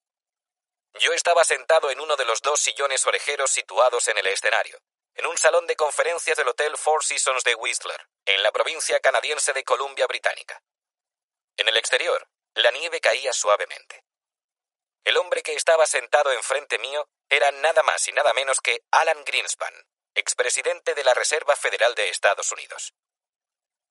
Yo 0.94 1.12
estaba 1.12 1.44
sentado 1.44 1.90
en 1.90 2.00
uno 2.00 2.16
de 2.16 2.24
los 2.24 2.40
dos 2.40 2.60
sillones 2.60 3.06
orejeros 3.06 3.50
situados 3.50 4.08
en 4.08 4.16
el 4.16 4.26
escenario, 4.28 4.78
en 5.14 5.26
un 5.26 5.36
salón 5.36 5.66
de 5.66 5.76
conferencias 5.76 6.36
del 6.38 6.48
Hotel 6.48 6.76
Four 6.76 7.04
Seasons 7.04 7.44
de 7.44 7.54
Whistler, 7.54 8.08
en 8.24 8.42
la 8.42 8.52
provincia 8.52 9.00
canadiense 9.00 9.52
de 9.52 9.64
Columbia 9.64 10.06
Británica. 10.06 10.62
En 11.58 11.68
el 11.68 11.76
exterior, 11.76 12.26
la 12.54 12.70
nieve 12.70 13.00
caía 13.00 13.32
suavemente. 13.32 14.05
El 15.06 15.18
hombre 15.18 15.44
que 15.44 15.54
estaba 15.54 15.86
sentado 15.86 16.32
enfrente 16.32 16.80
mío 16.80 17.08
era 17.28 17.52
nada 17.52 17.84
más 17.84 18.08
y 18.08 18.12
nada 18.12 18.32
menos 18.32 18.60
que 18.60 18.82
Alan 18.90 19.24
Greenspan, 19.24 19.72
expresidente 20.16 20.96
de 20.96 21.04
la 21.04 21.14
Reserva 21.14 21.54
Federal 21.54 21.94
de 21.94 22.08
Estados 22.08 22.50
Unidos. 22.50 22.92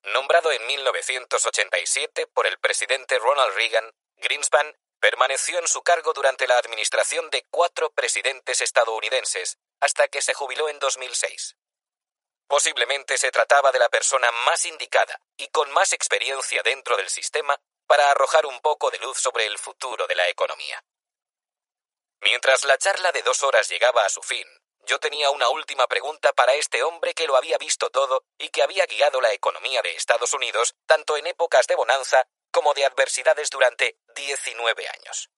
Nombrado 0.02 0.52
en 0.52 0.66
1987 0.66 2.26
por 2.26 2.46
el 2.46 2.58
presidente 2.58 3.18
Ronald 3.18 3.54
Reagan, 3.54 3.90
Greenspan 4.16 4.76
permaneció 5.00 5.58
en 5.58 5.66
su 5.66 5.82
cargo 5.82 6.12
durante 6.12 6.46
la 6.46 6.58
administración 6.58 7.30
de 7.30 7.46
cuatro 7.48 7.88
presidentes 7.92 8.60
estadounidenses 8.60 9.56
hasta 9.80 10.08
que 10.08 10.20
se 10.20 10.34
jubiló 10.34 10.68
en 10.68 10.78
2006. 10.80 11.56
Posiblemente 12.46 13.16
se 13.16 13.30
trataba 13.30 13.72
de 13.72 13.78
la 13.78 13.88
persona 13.88 14.30
más 14.44 14.66
indicada 14.66 15.18
y 15.38 15.48
con 15.48 15.70
más 15.70 15.94
experiencia 15.94 16.62
dentro 16.62 16.98
del 16.98 17.08
sistema 17.08 17.58
para 17.86 18.10
arrojar 18.10 18.44
un 18.44 18.60
poco 18.60 18.90
de 18.90 18.98
luz 18.98 19.16
sobre 19.16 19.46
el 19.46 19.58
futuro 19.58 20.06
de 20.06 20.14
la 20.14 20.28
economía. 20.28 20.84
Mientras 22.20 22.64
la 22.64 22.78
charla 22.78 23.12
de 23.12 23.22
dos 23.22 23.42
horas 23.42 23.68
llegaba 23.68 24.04
a 24.04 24.08
su 24.08 24.22
fin, 24.22 24.46
yo 24.86 25.00
tenía 25.00 25.30
una 25.30 25.48
última 25.48 25.88
pregunta 25.88 26.32
para 26.32 26.54
este 26.54 26.82
hombre 26.82 27.12
que 27.14 27.26
lo 27.26 27.36
había 27.36 27.58
visto 27.58 27.90
todo 27.90 28.24
y 28.38 28.50
que 28.50 28.62
había 28.62 28.86
guiado 28.86 29.20
la 29.20 29.32
economía 29.32 29.82
de 29.82 29.96
Estados 29.96 30.32
Unidos 30.32 30.76
tanto 30.86 31.16
en 31.16 31.26
épocas 31.26 31.66
de 31.66 31.74
bonanza 31.74 32.28
como 32.52 32.72
de 32.72 32.84
adversidades 32.84 33.50
durante 33.50 33.98
19 34.14 34.88
años. 34.88 35.30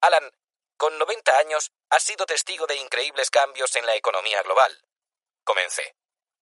Alan, 0.00 0.32
con 0.78 0.98
90 0.98 1.38
años, 1.38 1.70
ha 1.90 2.00
sido 2.00 2.26
testigo 2.26 2.66
de 2.66 2.76
increíbles 2.76 3.30
cambios 3.30 3.76
en 3.76 3.86
la 3.86 3.94
economía 3.94 4.42
global. 4.42 4.86
Comencé. 5.44 5.94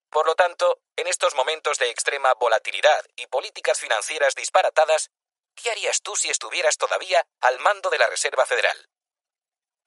Por 0.08 0.26
lo 0.26 0.36
tanto, 0.36 0.80
en 0.96 1.08
estos 1.08 1.34
momentos 1.34 1.78
de 1.78 1.90
extrema 1.90 2.32
volatilidad 2.34 3.04
y 3.16 3.26
políticas 3.26 3.80
financieras 3.80 4.36
disparatadas, 4.36 5.10
¿qué 5.56 5.70
harías 5.72 6.00
tú 6.02 6.14
si 6.14 6.30
estuvieras 6.30 6.78
todavía 6.78 7.26
al 7.40 7.58
mando 7.58 7.90
de 7.90 7.98
la 7.98 8.06
Reserva 8.06 8.46
Federal? 8.46 8.88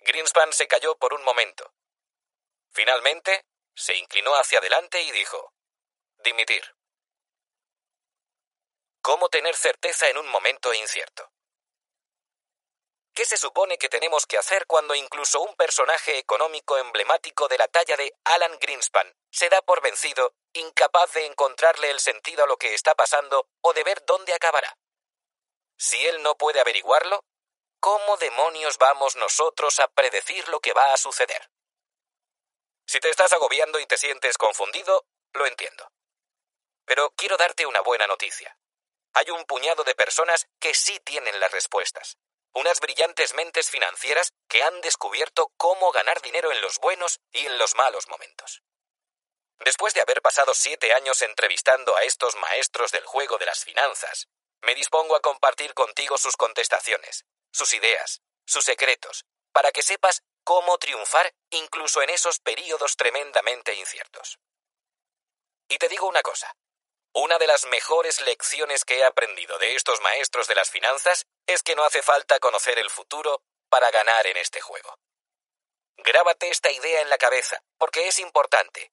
Greenspan 0.08 0.53
se 0.53 0.68
calló 0.68 0.97
por 0.97 1.14
un 1.14 1.22
momento. 1.24 1.74
Finalmente, 2.72 3.45
se 3.76 3.93
inclinó 3.97 4.36
hacia 4.36 4.60
adelante 4.60 5.01
y 5.01 5.12
dijo, 5.12 5.53
dimitir. 6.20 6.64
¿Cómo 9.01 9.28
tener 9.28 9.53
certeza 9.55 10.08
en 10.08 10.18
un 10.18 10.28
momento 10.30 10.74
incierto? 10.74 11.30
¿Qué 13.14 13.26
se 13.26 13.36
supone 13.36 13.78
que 13.78 13.89
tenemos 13.89 14.26
que 14.26 14.38
hacer 14.38 14.66
cuando 14.66 14.95
incluso 14.95 15.41
un 15.41 15.55
personaje 15.55 16.18
económico 16.20 16.78
emblemático 16.78 17.49
de 17.49 17.58
la 17.58 17.68
talla 17.68 17.97
de 17.97 18.14
Alan 18.24 18.58
Greenspan 18.60 19.14
se 19.30 19.49
da 19.49 19.62
por 19.62 19.82
vencido, 19.82 20.34
incapaz 20.53 21.12
de 21.14 21.26
encontrarle 21.26 21.91
el 21.91 21.99
sentido 21.99 22.45
a 22.45 22.47
lo 22.47 22.55
que 22.55 22.74
está 22.74 22.95
pasando 22.95 23.49
o 23.60 23.74
de 23.74 23.84
ver 23.84 24.05
dónde 24.05 24.34
acabará? 24.34 24.78
Si 25.78 26.05
él 26.08 26.24
no 26.24 26.36
puede 26.38 26.62
averiguarlo, 26.62 27.26
¿cómo 27.88 28.17
demonios 28.17 28.77
vamos 28.79 29.15
nosotros 29.15 29.79
a 29.79 29.88
predecir 29.88 30.45
lo 30.49 30.59
que 30.59 30.73
va 30.73 30.91
a 30.91 30.97
suceder? 30.97 31.49
Si 32.85 32.99
te 32.99 33.09
estás 33.09 33.31
agobiando 33.31 33.79
y 33.79 33.85
te 33.85 33.97
sientes 33.97 34.38
confundido, 34.38 35.05
lo 35.31 35.45
entiendo. 35.45 35.89
Pero 36.83 37.11
quiero 37.11 37.38
darte 37.38 37.65
una 37.65 37.79
buena 37.79 38.05
noticia. 38.05 38.57
Hay 39.13 39.29
un 39.29 39.45
puñado 39.45 39.85
de 39.85 39.95
personas 39.95 40.49
que 40.59 40.73
sí 40.73 40.99
tienen 40.99 41.39
las 41.39 41.53
respuestas. 41.53 42.17
Unas 42.53 42.81
brillantes 42.81 43.33
mentes 43.35 43.69
financieras 43.69 44.33
que 44.49 44.63
han 44.63 44.81
descubierto 44.81 45.53
cómo 45.55 45.93
ganar 45.93 46.21
dinero 46.21 46.51
en 46.51 46.59
los 46.59 46.79
buenos 46.79 47.21
y 47.31 47.45
en 47.45 47.57
los 47.57 47.73
malos 47.75 48.09
momentos. 48.09 48.63
Después 49.59 49.93
de 49.93 50.01
haber 50.01 50.21
pasado 50.21 50.53
siete 50.53 50.91
años 50.91 51.21
entrevistando 51.21 51.95
a 51.95 52.03
estos 52.03 52.35
maestros 52.35 52.91
del 52.91 53.05
juego 53.05 53.38
de 53.38 53.45
las 53.45 53.63
finanzas, 53.63 54.27
me 54.59 54.75
dispongo 54.75 55.15
a 55.15 55.21
compartir 55.21 55.73
contigo 55.73 56.17
sus 56.17 56.35
contestaciones, 56.35 57.25
sus 57.51 57.73
ideas, 57.73 58.21
sus 58.45 58.63
secretos, 58.63 59.25
para 59.51 59.71
que 59.71 59.81
sepas 59.81 60.23
cómo 60.43 60.77
triunfar 60.77 61.33
incluso 61.49 62.01
en 62.01 62.09
esos 62.09 62.39
períodos 62.39 62.95
tremendamente 62.95 63.73
inciertos. 63.73 64.39
Y 65.69 65.77
te 65.77 65.89
digo 65.89 66.07
una 66.07 66.21
cosa, 66.21 66.55
una 67.13 67.37
de 67.37 67.47
las 67.47 67.65
mejores 67.65 68.21
lecciones 68.21 68.85
que 68.85 68.99
he 68.99 69.03
aprendido 69.03 69.57
de 69.57 69.75
estos 69.75 69.99
maestros 70.01 70.47
de 70.47 70.55
las 70.55 70.69
finanzas 70.69 71.25
es 71.47 71.63
que 71.63 71.75
no 71.75 71.83
hace 71.83 72.01
falta 72.01 72.39
conocer 72.39 72.79
el 72.79 72.89
futuro 72.89 73.41
para 73.69 73.91
ganar 73.91 74.27
en 74.27 74.37
este 74.37 74.61
juego. 74.61 74.97
Grábate 75.97 76.49
esta 76.49 76.71
idea 76.71 77.01
en 77.01 77.09
la 77.09 77.17
cabeza, 77.17 77.61
porque 77.77 78.07
es 78.07 78.19
importante. 78.19 78.91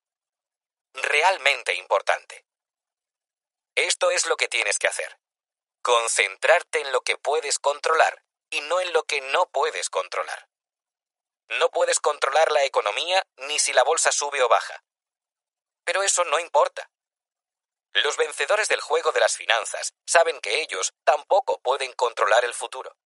Realmente 0.94 1.74
importante. 1.74 2.46
Esto 3.74 4.11
es 4.11 4.26
lo 4.26 4.36
que 4.36 4.48
tienes 4.48 4.78
que 4.78 4.88
hacer. 4.88 5.18
Concentrarte 5.82 6.80
en 6.80 6.92
lo 6.92 7.02
que 7.02 7.18
puedes 7.18 7.59
controlar 7.59 8.24
y 8.55 8.61
no 8.62 8.80
en 8.80 8.92
lo 8.92 9.05
que 9.05 9.20
no 9.20 9.46
puedes 9.50 9.90
controlar. 9.90 10.48
No 11.48 11.70
puedes 11.70 12.00
controlar 12.00 12.50
la 12.52 12.64
economía 12.64 13.26
ni 13.36 13.59
si 13.59 13.72
la 13.72 13.82
bolsa 13.82 14.12
sube 14.12 14.42
o 14.42 14.48
baja. 14.48 14.82
Pero 15.84 16.02
eso 16.02 16.24
no 16.24 16.38
importa. 16.38 16.90
Los 17.92 18.16
vencedores 18.16 18.68
del 18.68 18.80
juego 18.80 19.12
de 19.12 19.20
las 19.20 19.36
finanzas 19.36 19.92
saben 20.07 20.40
que 20.40 20.62
ellos 20.62 20.94
tampoco 21.05 21.61
pueden 21.61 21.92
controlar 21.92 22.44
el 22.44 22.55
futuro. 22.55 22.96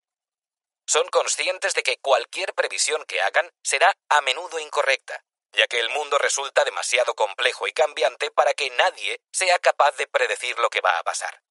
Son 0.87 1.07
conscientes 1.09 1.75
de 1.75 1.83
que 1.83 1.99
cualquier 1.99 2.55
previsión 2.55 3.05
que 3.05 3.21
hagan 3.21 3.51
será 3.63 3.93
a 4.09 4.23
menudo 4.23 4.59
incorrecta, 4.59 5.23
ya 5.53 5.67
que 5.67 5.81
el 5.81 5.91
mundo 5.91 6.17
resulta 6.17 6.65
demasiado 6.65 7.15
complejo 7.15 7.67
y 7.67 7.73
cambiante 7.73 8.31
para 8.31 8.55
que 8.55 8.71
nadie 8.71 9.21
sea 9.31 9.59
capaz 9.59 9.97
de 9.97 10.07
predecir 10.07 10.59
lo 10.59 10.71
que 10.71 10.81
va 10.81 10.99
a 10.99 11.03
pasar. 11.03 11.43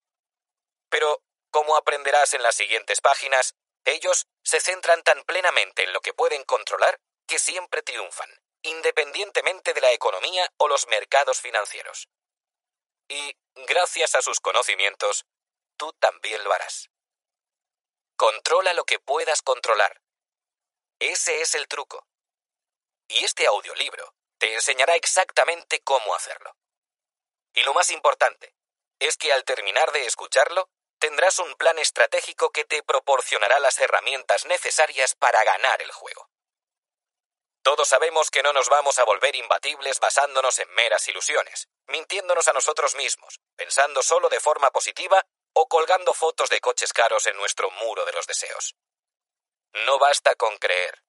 Pero, 0.89 1.21
como 1.51 1.75
aprenderás 1.75 2.33
en 2.33 2.41
las 2.41 2.55
siguientes 2.55 3.01
páginas, 3.01 3.53
ellos 3.87 4.27
se 4.43 4.59
centran 4.59 5.01
tan 5.03 5.23
plenamente 5.23 5.83
en 5.83 5.93
lo 5.93 6.01
que 6.01 6.13
pueden 6.13 6.43
controlar 6.43 6.99
que 7.25 7.39
siempre 7.39 7.81
triunfan, 7.81 8.29
independientemente 8.61 9.73
de 9.73 9.81
la 9.81 9.91
economía 9.93 10.51
o 10.57 10.67
los 10.67 10.87
mercados 10.87 11.39
financieros. 11.39 12.09
Y, 13.07 13.37
gracias 13.55 14.15
a 14.15 14.21
sus 14.21 14.41
conocimientos, 14.41 15.25
tú 15.77 15.93
también 15.93 16.43
lo 16.43 16.51
harás. 16.51 16.89
Controla 18.17 18.73
lo 18.73 18.83
que 18.83 18.99
puedas 18.99 19.41
controlar. 19.41 20.01
Ese 20.99 21.41
es 21.41 21.55
el 21.55 21.67
truco. 21.67 22.07
Y 23.07 23.23
este 23.23 23.47
audiolibro 23.47 24.13
te 24.37 24.53
enseñará 24.53 24.95
exactamente 24.95 25.81
cómo 25.81 26.13
hacerlo. 26.13 26.57
Y 27.53 27.63
lo 27.63 27.73
más 27.73 27.89
importante 27.91 28.53
es 28.99 29.15
que 29.15 29.31
al 29.31 29.45
terminar 29.45 29.91
de 29.93 30.05
escucharlo, 30.05 30.69
tendrás 30.99 31.39
un 31.39 31.55
plan 31.55 31.79
estratégico 31.79 32.51
que 32.51 32.65
te 32.65 32.83
proporcionará 32.83 33.59
las 33.59 33.79
herramientas 33.79 34.45
necesarias 34.45 35.15
para 35.15 35.43
ganar 35.43 35.81
el 35.81 35.91
juego. 35.91 36.29
Todos 37.61 37.89
sabemos 37.89 38.31
que 38.31 38.43
no 38.43 38.53
nos 38.53 38.69
vamos 38.69 38.97
a 38.97 39.03
volver 39.03 39.35
imbatibles 39.35 39.99
basándonos 39.99 40.57
en 40.59 40.69
meras 40.73 41.07
ilusiones, 41.07 41.67
mintiéndonos 41.87 42.47
a 42.47 42.53
nosotros 42.53 42.95
mismos, 42.95 43.41
pensando 43.55 44.01
solo 44.01 44.29
de 44.29 44.39
forma 44.39 44.71
positiva 44.71 45.25
o 45.53 45.67
colgando 45.67 46.13
fotos 46.13 46.49
de 46.49 46.61
coches 46.61 46.93
caros 46.93 47.27
en 47.27 47.35
nuestro 47.35 47.69
muro 47.71 48.05
de 48.05 48.13
los 48.13 48.25
deseos. 48.25 48.75
No 49.85 49.99
basta 49.99 50.35
con 50.35 50.57
creer. 50.57 51.03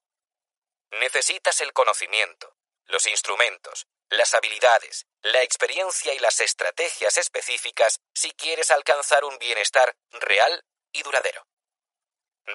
Necesitas 0.91 1.61
el 1.61 1.73
conocimiento, 1.73 2.57
los 2.87 3.07
instrumentos, 3.07 3.87
las 4.11 4.35
habilidades, 4.35 5.07
la 5.23 5.43
experiencia 5.43 6.15
y 6.15 6.19
las 6.19 6.41
estrategias 6.41 7.17
específicas 7.19 8.01
si 8.15 8.33
quieres 8.33 8.71
alcanzar 8.71 9.25
un 9.25 9.39
bienestar 9.39 9.97
real 10.11 10.65
y 10.93 11.03
duradero. 11.03 11.47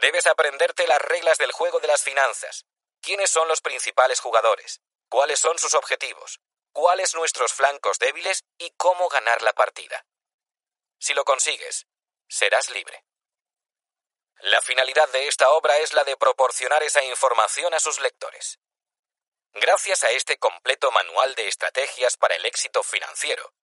Debes 0.01 0.25
aprenderte 0.25 0.87
las 0.87 1.01
reglas 1.01 1.37
del 1.37 1.51
juego 1.51 1.79
de 1.79 1.87
las 1.87 2.01
finanzas. 2.01 2.65
¿Quiénes 3.01 3.29
son 3.29 3.47
los 3.47 3.61
principales 3.61 4.19
jugadores? 4.19 4.81
¿Cuáles 5.09 5.39
son 5.39 5.59
sus 5.59 5.75
objetivos? 5.75 6.39
¿Cuáles 6.71 7.13
nuestros 7.13 7.53
flancos 7.53 7.99
débiles 7.99 8.43
y 8.57 8.71
cómo 8.71 9.07
ganar 9.09 9.43
la 9.43 9.53
partida? 9.53 10.05
Si 10.99 11.13
lo 11.13 11.23
consigues, 11.23 11.85
serás 12.27 12.71
libre. 12.71 13.05
La 14.39 14.61
finalidad 14.61 15.07
de 15.09 15.27
esta 15.27 15.51
obra 15.51 15.77
es 15.77 15.93
la 15.93 16.03
de 16.03 16.17
proporcionar 16.17 16.81
esa 16.81 17.03
información 17.03 17.73
a 17.73 17.79
sus 17.79 17.99
lectores. 17.99 18.59
Gracias 19.53 20.03
a 20.03 20.09
este 20.09 20.37
completo 20.37 20.91
manual 20.91 21.35
de 21.35 21.47
estrategias 21.47 22.17
para 22.17 22.35
el 22.35 22.45
éxito 22.45 22.81
financiero, 22.83 23.53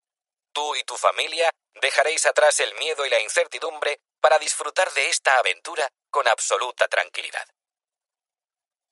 tú 0.52 0.76
y 0.76 0.84
tu 0.84 0.96
familia 0.96 1.50
dejaréis 1.74 2.26
atrás 2.26 2.60
el 2.60 2.74
miedo 2.74 3.04
y 3.06 3.10
la 3.10 3.20
incertidumbre 3.20 4.00
para 4.20 4.38
disfrutar 4.38 4.92
de 4.92 5.08
esta 5.08 5.38
aventura 5.38 5.88
con 6.10 6.28
absoluta 6.28 6.86
tranquilidad. 6.88 7.46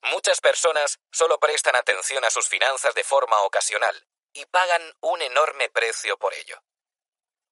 Muchas 0.01 0.41
personas 0.41 0.97
solo 1.11 1.39
prestan 1.39 1.75
atención 1.75 2.23
a 2.23 2.31
sus 2.31 2.47
finanzas 2.47 2.93
de 2.95 3.03
forma 3.03 3.41
ocasional 3.41 4.07
y 4.33 4.45
pagan 4.45 4.81
un 5.01 5.21
enorme 5.21 5.69
precio 5.69 6.17
por 6.17 6.33
ello. 6.33 6.61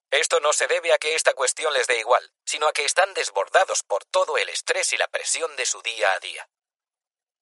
Esto 0.09 0.39
no 0.39 0.53
se 0.53 0.67
debe 0.67 0.93
a 0.93 0.97
que 0.97 1.15
esta 1.15 1.33
cuestión 1.33 1.73
les 1.73 1.87
dé 1.87 1.99
igual, 1.99 2.31
sino 2.45 2.67
a 2.67 2.73
que 2.73 2.85
están 2.85 3.13
desbordados 3.13 3.83
por 3.83 4.05
todo 4.05 4.37
el 4.37 4.47
estrés 4.49 4.93
y 4.93 4.97
la 4.97 5.09
presión 5.09 5.53
de 5.57 5.65
su 5.65 5.81
día 5.81 6.13
a 6.13 6.19
día. 6.19 6.49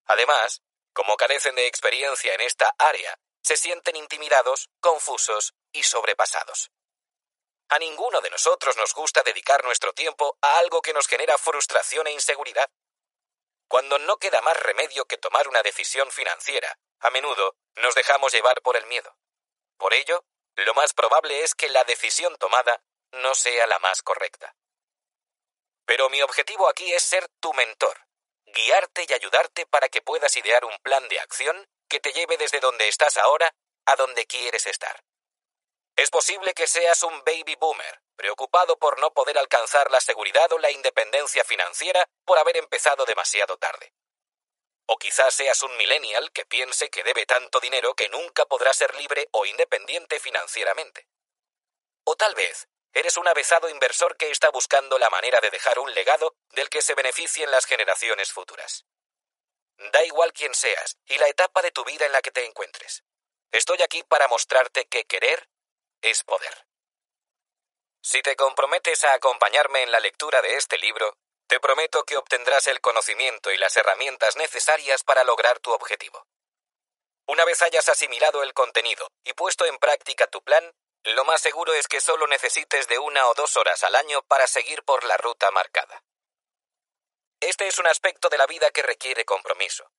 Además, 0.06 0.64
como 0.96 1.18
carecen 1.18 1.56
de 1.56 1.68
experiencia 1.68 2.34
en 2.34 2.42
esta 2.42 2.74
área, 2.80 3.20
se 3.44 3.58
sienten 3.58 3.98
intimidados, 3.98 4.70
confusos 4.80 5.54
y 5.74 5.84
sobrepasados. 5.84 6.72
A 7.68 7.78
ninguno 7.80 8.22
de 8.22 8.30
nosotros 8.30 8.78
nos 8.78 8.94
gusta 8.94 9.22
dedicar 9.22 9.64
nuestro 9.66 9.92
tiempo 9.92 10.38
a 10.42 10.58
algo 10.58 10.82
que 10.82 10.94
nos 10.94 11.08
genera 11.08 11.38
frustración 11.38 12.08
e 12.08 12.14
inseguridad. 12.14 12.72
Cuando 13.68 14.00
no 14.00 14.18
queda 14.18 14.42
más 14.42 14.58
remedio 14.58 15.06
que 15.06 15.18
tomar 15.18 15.50
una 15.50 15.62
decisión 15.64 16.10
financiera, 16.12 16.80
a 17.02 17.10
menudo 17.10 17.58
nos 17.76 17.94
dejamos 17.94 18.32
llevar 18.32 18.62
por 18.62 18.78
el 18.78 18.86
miedo. 18.86 19.18
Por 19.78 19.94
ello, 19.94 20.24
lo 20.56 20.74
más 20.76 20.94
probable 20.94 21.44
es 21.44 21.56
que 21.56 21.68
la 21.68 21.84
decisión 21.84 22.38
tomada 22.38 22.82
no 23.12 23.36
sea 23.36 23.68
la 23.68 23.80
más 23.80 24.02
correcta. 24.02 24.56
Pero 25.86 26.10
mi 26.10 26.22
objetivo 26.22 26.70
aquí 26.70 26.94
es 26.94 27.04
ser 27.04 27.28
tu 27.42 27.54
mentor, 27.54 28.05
guiarte 28.56 29.06
y 29.08 29.14
ayudarte 29.14 29.68
para 29.68 29.90
que 29.90 30.02
puedas 30.02 30.36
idear 30.38 30.66
un 30.66 30.76
plan 30.80 31.08
de 31.10 31.20
acción 31.20 31.68
que 31.88 32.00
te 32.00 32.14
lleve 32.14 32.38
desde 32.38 32.60
donde 32.60 32.88
estás 32.88 33.18
ahora 33.18 33.54
a 33.86 33.96
donde 33.96 34.26
quieres 34.26 34.66
estar. 34.66 35.04
Es 35.96 36.10
posible 36.10 36.54
que 36.54 36.66
seas 36.66 37.04
un 37.04 37.24
baby 37.24 37.56
boomer, 37.60 38.02
preocupado 38.16 38.78
por 38.80 39.00
no 39.00 39.14
poder 39.14 39.38
alcanzar 39.38 39.92
la 39.92 40.02
seguridad 40.02 40.52
o 40.52 40.58
la 40.58 40.72
independencia 40.72 41.44
financiera 41.44 42.06
por 42.26 42.40
haber 42.40 42.58
empezado 42.58 43.06
demasiado 43.06 43.58
tarde. 43.58 43.94
O 44.88 44.98
quizás 44.98 45.34
seas 45.34 45.62
un 45.64 45.76
millennial 45.78 46.32
que 46.32 46.46
piense 46.46 46.90
que 46.90 47.04
debe 47.04 47.26
tanto 47.26 47.60
dinero 47.60 47.94
que 47.96 48.10
nunca 48.10 48.46
podrá 48.46 48.74
ser 48.74 48.94
libre 48.96 49.28
o 49.32 49.46
independiente 49.46 50.20
financieramente. 50.20 51.08
O 52.04 52.16
tal 52.16 52.36
vez 52.36 52.68
eres 52.96 53.18
un 53.18 53.28
avezado 53.28 53.70
inversor 53.70 54.16
que 54.16 54.32
está 54.32 54.50
buscando 54.50 54.98
la 54.98 55.10
manera 55.10 55.40
de 55.42 55.52
dejar 55.52 55.78
un 55.80 55.94
legado 55.94 56.34
del 56.52 56.70
que 56.70 56.82
se 56.82 56.96
beneficien 56.96 57.52
las 57.52 57.66
generaciones 57.66 58.32
futuras. 58.32 58.86
Da 59.92 60.04
igual 60.06 60.32
quién 60.32 60.56
seas 60.56 60.98
y 61.06 61.18
la 61.18 61.28
etapa 61.28 61.62
de 61.62 61.72
tu 61.72 61.84
vida 61.84 62.06
en 62.06 62.14
la 62.14 62.22
que 62.22 62.32
te 62.32 62.46
encuentres. 62.46 63.04
Estoy 63.52 63.82
aquí 63.82 64.04
para 64.04 64.30
mostrarte 64.30 64.86
que 64.86 65.04
querer 65.06 65.50
es 66.02 66.24
poder. 66.24 66.66
Si 68.02 68.22
te 68.22 68.38
comprometes 68.38 69.04
a 69.04 69.14
acompañarme 69.14 69.84
en 69.84 69.92
la 69.92 70.00
lectura 70.00 70.42
de 70.42 70.56
este 70.56 70.78
libro, 70.78 71.18
te 71.48 71.60
prometo 71.60 72.06
que 72.06 72.16
obtendrás 72.16 72.68
el 72.68 72.80
conocimiento 72.80 73.52
y 73.52 73.58
las 73.58 73.76
herramientas 73.76 74.38
necesarias 74.38 75.04
para 75.04 75.26
lograr 75.26 75.60
tu 75.60 75.74
objetivo. 75.74 76.26
Una 77.28 77.44
vez 77.44 77.62
hayas 77.62 77.90
asimilado 77.90 78.42
el 78.42 78.54
contenido 78.54 79.10
y 79.24 79.34
puesto 79.34 79.66
en 79.66 79.78
práctica 79.80 80.28
tu 80.28 80.42
plan, 80.44 80.72
lo 81.06 81.24
más 81.26 81.42
seguro 81.42 81.74
es 81.74 81.88
que 81.88 82.02
solo 82.02 82.26
necesites 82.28 82.88
de 82.88 82.98
una 82.98 83.28
o 83.28 83.34
dos 83.36 83.58
horas 83.58 83.84
al 83.84 83.96
año 83.96 84.24
para 84.24 84.48
seguir 84.48 84.84
por 84.84 85.04
la 85.04 85.18
ruta 85.18 85.52
marcada. 85.52 86.04
Este 87.40 87.68
es 87.68 87.78
un 87.78 87.88
aspecto 87.88 88.30
de 88.30 88.38
la 88.38 88.48
vida 88.48 88.72
que 88.72 88.82
requiere 88.82 89.24
compromiso. 89.24 89.92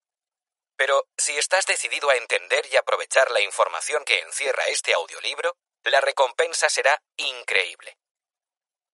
Pero 0.77 1.07
si 1.17 1.39
estás 1.39 1.65
decidido 1.67 2.11
a 2.11 2.17
entender 2.17 2.67
y 2.71 2.77
aprovechar 2.77 3.31
la 3.31 3.41
información 3.41 4.05
que 4.05 4.19
encierra 4.19 4.67
este 4.67 4.95
audiolibro, 4.95 5.57
la 5.85 6.01
recompensa 6.01 6.69
será 6.69 7.01
increíble. 7.17 7.97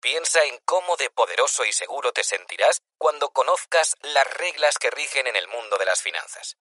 Piensa 0.01 0.45
en 0.45 0.59
cómo 0.65 0.97
de 0.97 1.11
poderoso 1.11 1.65
y 1.65 1.73
seguro 1.73 2.13
te 2.13 2.25
sentirás 2.25 2.83
cuando 2.99 3.31
conozcas 3.31 3.97
las 4.03 4.27
reglas 4.35 4.77
que 4.77 4.91
rigen 4.91 5.27
en 5.29 5.37
el 5.37 5.49
mundo 5.49 5.79
de 5.79 5.87
las 5.87 6.03
finanzas. 6.03 6.57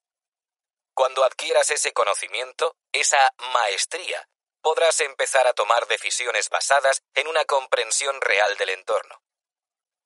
Cuando 0.94 1.24
adquieras 1.24 1.72
ese 1.72 1.92
conocimiento, 1.92 2.76
esa 2.92 3.34
maestría, 3.54 4.30
podrás 4.62 5.00
empezar 5.02 5.48
a 5.48 5.54
tomar 5.54 5.88
decisiones 5.88 6.50
basadas 6.50 7.02
en 7.14 7.28
una 7.28 7.46
comprensión 7.46 8.20
real 8.22 8.58
del 8.58 8.70
entorno. 8.70 9.22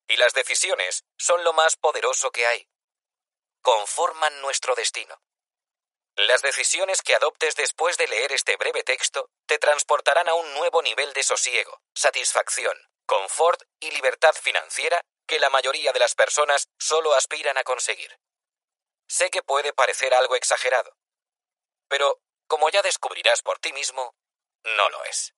Y 0.08 0.18
las 0.18 0.34
decisiones 0.34 1.04
son 1.18 1.44
lo 1.44 1.54
más 1.54 1.76
poderoso 1.76 2.32
que 2.32 2.46
hay. 2.46 2.68
Conforman 3.62 4.42
nuestro 4.42 4.76
destino. 4.76 5.22
Las 6.16 6.42
decisiones 6.42 7.02
que 7.02 7.16
adoptes 7.16 7.56
después 7.56 7.98
de 7.98 8.08
leer 8.08 8.32
este 8.32 8.56
breve 8.56 8.84
texto 8.84 9.30
te 9.48 9.58
transportarán 9.58 10.30
a 10.30 10.34
un 10.34 10.54
nuevo 10.54 10.82
nivel 10.82 11.12
de 11.14 11.24
sosiego, 11.24 11.82
satisfacción, 11.94 12.78
confort 13.06 13.62
y 13.80 13.92
libertad 13.92 14.34
financiera 14.34 15.02
que 15.28 15.40
la 15.40 15.50
mayoría 15.50 15.92
de 15.92 16.00
las 16.00 16.16
personas 16.16 16.70
solo 16.80 17.14
aspiran 17.14 17.58
a 17.58 17.64
conseguir. 17.64 18.18
Sé 19.08 19.30
que 19.30 19.44
puede 19.44 19.74
parecer 19.74 20.14
algo 20.14 20.36
exagerado, 20.36 20.96
pero, 21.88 22.20
como 22.48 22.70
ya 22.70 22.82
descubrirás 22.82 23.42
por 23.42 23.60
ti 23.60 23.74
mismo, 23.74 24.16
no 24.66 24.90
lo 24.90 25.04
es. 25.06 25.34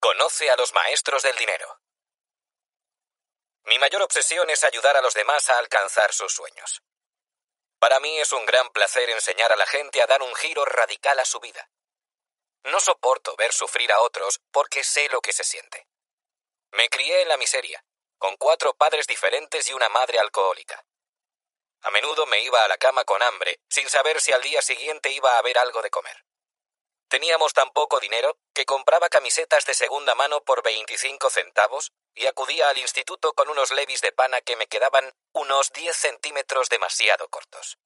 Conoce 0.00 0.50
a 0.50 0.56
los 0.56 0.72
maestros 0.74 1.22
del 1.22 1.36
dinero. 1.36 1.80
Mi 3.64 3.78
mayor 3.78 4.02
obsesión 4.02 4.48
es 4.50 4.64
ayudar 4.64 4.96
a 4.96 5.02
los 5.02 5.14
demás 5.14 5.48
a 5.48 5.58
alcanzar 5.58 6.12
sus 6.12 6.32
sueños. 6.32 6.82
Para 7.78 8.00
mí 8.00 8.18
es 8.18 8.32
un 8.32 8.44
gran 8.46 8.70
placer 8.70 9.08
enseñar 9.10 9.52
a 9.52 9.56
la 9.56 9.66
gente 9.66 10.02
a 10.02 10.06
dar 10.06 10.22
un 10.22 10.34
giro 10.34 10.64
radical 10.64 11.18
a 11.18 11.24
su 11.24 11.40
vida. 11.40 11.70
No 12.64 12.80
soporto 12.80 13.36
ver 13.36 13.52
sufrir 13.52 13.92
a 13.92 14.00
otros 14.00 14.40
porque 14.50 14.84
sé 14.84 15.08
lo 15.10 15.20
que 15.20 15.32
se 15.32 15.44
siente. 15.44 15.86
Me 16.72 16.88
crié 16.88 17.22
en 17.22 17.28
la 17.28 17.36
miseria, 17.36 17.84
con 18.18 18.36
cuatro 18.36 18.74
padres 18.74 19.06
diferentes 19.06 19.68
y 19.68 19.74
una 19.74 19.88
madre 19.88 20.18
alcohólica. 20.18 20.84
A 21.82 21.90
menudo 21.90 22.24
me 22.26 22.40
iba 22.40 22.64
a 22.64 22.68
la 22.68 22.78
cama 22.78 23.04
con 23.04 23.22
hambre, 23.22 23.60
sin 23.68 23.88
saber 23.90 24.20
si 24.20 24.32
al 24.32 24.40
día 24.40 24.62
siguiente 24.62 25.10
iba 25.10 25.34
a 25.34 25.38
haber 25.38 25.58
algo 25.58 25.82
de 25.82 25.90
comer. 25.90 26.24
Teníamos 27.14 27.52
tan 27.52 27.70
poco 27.70 28.00
dinero 28.00 28.38
que 28.52 28.64
compraba 28.64 29.08
camisetas 29.08 29.64
de 29.66 29.74
segunda 29.74 30.16
mano 30.16 30.42
por 30.42 30.64
25 30.64 31.30
centavos 31.30 31.92
y 32.12 32.26
acudía 32.26 32.68
al 32.68 32.78
instituto 32.78 33.34
con 33.34 33.48
unos 33.48 33.70
levis 33.70 34.00
de 34.00 34.10
pana 34.10 34.40
que 34.40 34.56
me 34.56 34.66
quedaban 34.66 35.14
unos 35.32 35.70
10 35.70 35.96
centímetros 35.96 36.68
demasiado 36.70 37.28
cortos. 37.28 37.78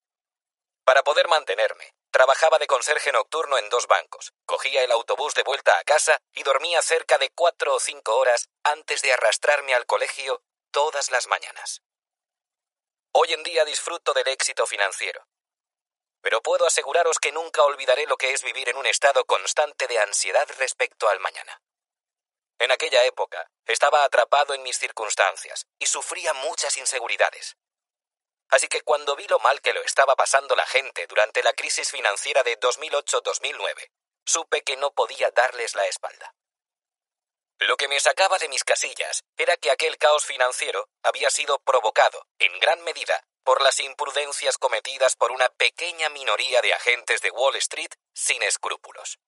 Para 0.82 1.02
poder 1.02 1.28
mantenerme, 1.28 1.92
trabajaba 2.10 2.58
de 2.58 2.66
conserje 2.66 3.12
nocturno 3.12 3.58
en 3.58 3.68
dos 3.68 3.86
bancos, 3.86 4.32
cogía 4.46 4.82
el 4.82 4.92
autobús 4.92 5.34
de 5.34 5.42
vuelta 5.42 5.78
a 5.78 5.84
casa 5.84 6.18
y 6.32 6.42
dormía 6.42 6.80
cerca 6.80 7.18
de 7.18 7.28
cuatro 7.28 7.74
o 7.74 7.80
cinco 7.80 8.16
horas 8.16 8.48
antes 8.64 9.02
de 9.02 9.12
arrastrarme 9.12 9.74
al 9.74 9.84
colegio 9.84 10.40
todas 10.70 11.10
las 11.10 11.26
mañanas. 11.26 11.82
Hoy 13.12 13.34
en 13.34 13.42
día 13.42 13.66
disfruto 13.66 14.14
del 14.14 14.28
éxito 14.28 14.66
financiero, 14.66 15.26
pero 16.20 16.42
puedo 16.42 16.66
aseguraros 16.66 17.18
que 17.18 17.32
nunca 17.32 17.62
olvidaré 17.62 18.06
lo 18.06 18.16
que 18.16 18.32
es 18.32 18.42
vivir 18.42 18.68
en 18.68 18.76
un 18.76 18.86
estado 18.86 19.24
constante 19.24 19.86
de 19.86 19.98
ansiedad 19.98 20.48
respecto 20.58 21.08
al 21.08 21.20
mañana. 21.20 21.60
En 22.58 22.72
aquella 22.72 23.04
época 23.04 23.50
estaba 23.66 24.04
atrapado 24.04 24.54
en 24.54 24.62
mis 24.62 24.78
circunstancias 24.78 25.66
y 25.78 25.86
sufría 25.86 26.32
muchas 26.34 26.76
inseguridades. 26.76 27.56
Así 28.50 28.66
que 28.68 28.80
cuando 28.80 29.14
vi 29.14 29.26
lo 29.28 29.38
mal 29.38 29.60
que 29.60 29.72
lo 29.72 29.82
estaba 29.82 30.16
pasando 30.16 30.56
la 30.56 30.66
gente 30.66 31.06
durante 31.06 31.42
la 31.42 31.52
crisis 31.52 31.90
financiera 31.90 32.42
de 32.42 32.58
2008-2009, 32.58 33.90
supe 34.24 34.62
que 34.62 34.76
no 34.76 34.92
podía 34.92 35.30
darles 35.30 35.74
la 35.74 35.86
espalda. 35.86 36.34
Lo 37.60 37.76
que 37.76 37.88
me 37.88 38.00
sacaba 38.00 38.38
de 38.38 38.48
mis 38.48 38.64
casillas 38.64 39.24
era 39.36 39.56
que 39.56 39.70
aquel 39.70 39.98
caos 39.98 40.24
financiero 40.24 40.88
había 41.02 41.28
sido 41.28 41.58
provocado, 41.60 42.26
en 42.38 42.58
gran 42.60 42.82
medida, 42.82 43.22
por 43.49 43.62
las 43.62 43.80
imprudencias 43.80 44.59
cometidas 44.59 45.16
por 45.16 45.32
una 45.32 45.49
pequeña 45.49 46.11
minoría 46.11 46.61
de 46.61 46.74
agentes 46.74 47.22
de 47.22 47.30
Wall 47.30 47.57
Street 47.57 47.88
sin 48.12 48.42
escrúpulos. 48.42 49.18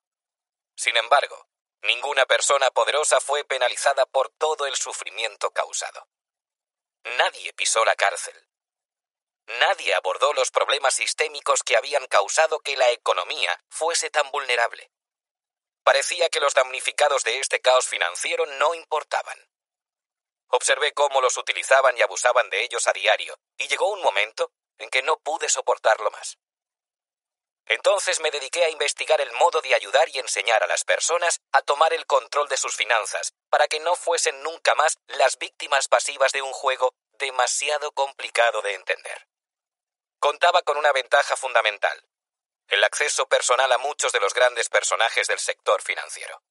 Sin 0.76 0.94
embargo, 0.98 1.48
ninguna 1.80 2.26
persona 2.26 2.70
poderosa 2.70 3.18
fue 3.22 3.44
penalizada 3.44 4.04
por 4.04 4.28
todo 4.36 4.66
el 4.66 4.76
sufrimiento 4.76 5.50
causado. 5.52 6.06
Nadie 7.16 7.54
pisó 7.54 7.82
la 7.86 7.94
cárcel. 7.94 8.34
Nadie 9.58 9.94
abordó 9.94 10.34
los 10.34 10.50
problemas 10.50 10.96
sistémicos 10.96 11.62
que 11.62 11.78
habían 11.78 12.06
causado 12.06 12.60
que 12.60 12.76
la 12.76 12.90
economía 12.90 13.58
fuese 13.70 14.10
tan 14.10 14.30
vulnerable. 14.32 14.92
Parecía 15.82 16.28
que 16.28 16.40
los 16.40 16.52
damnificados 16.52 17.24
de 17.24 17.38
este 17.38 17.60
caos 17.60 17.88
financiero 17.88 18.44
no 18.44 18.74
importaban. 18.74 19.38
Observé 20.50 20.92
cómo 20.92 21.20
los 21.20 21.36
utilizaban 21.36 21.96
y 21.96 22.02
abusaban 22.02 22.50
de 22.50 22.64
ellos 22.64 22.86
a 22.86 22.92
diario, 22.92 23.38
y 23.56 23.68
llegó 23.68 23.90
un 23.92 24.02
momento 24.02 24.52
en 24.78 24.90
que 24.90 25.02
no 25.02 25.18
pude 25.18 25.48
soportarlo 25.48 26.10
más. 26.10 26.38
Entonces 27.66 28.18
me 28.20 28.32
dediqué 28.32 28.64
a 28.64 28.70
investigar 28.70 29.20
el 29.20 29.30
modo 29.32 29.60
de 29.60 29.74
ayudar 29.74 30.08
y 30.08 30.18
enseñar 30.18 30.64
a 30.64 30.66
las 30.66 30.84
personas 30.84 31.40
a 31.52 31.62
tomar 31.62 31.92
el 31.92 32.04
control 32.04 32.48
de 32.48 32.56
sus 32.56 32.74
finanzas, 32.74 33.32
para 33.48 33.68
que 33.68 33.78
no 33.78 33.94
fuesen 33.94 34.42
nunca 34.42 34.74
más 34.74 34.98
las 35.06 35.38
víctimas 35.38 35.86
pasivas 35.86 36.32
de 36.32 36.42
un 36.42 36.52
juego 36.52 36.94
demasiado 37.12 37.92
complicado 37.92 38.60
de 38.62 38.74
entender. 38.74 39.28
Contaba 40.18 40.62
con 40.62 40.78
una 40.78 40.92
ventaja 40.92 41.36
fundamental, 41.36 42.02
el 42.66 42.82
acceso 42.82 43.26
personal 43.26 43.70
a 43.72 43.78
muchos 43.78 44.12
de 44.12 44.20
los 44.20 44.34
grandes 44.34 44.68
personajes 44.68 45.28
del 45.28 45.38
sector 45.38 45.80
financiero. 45.82 46.42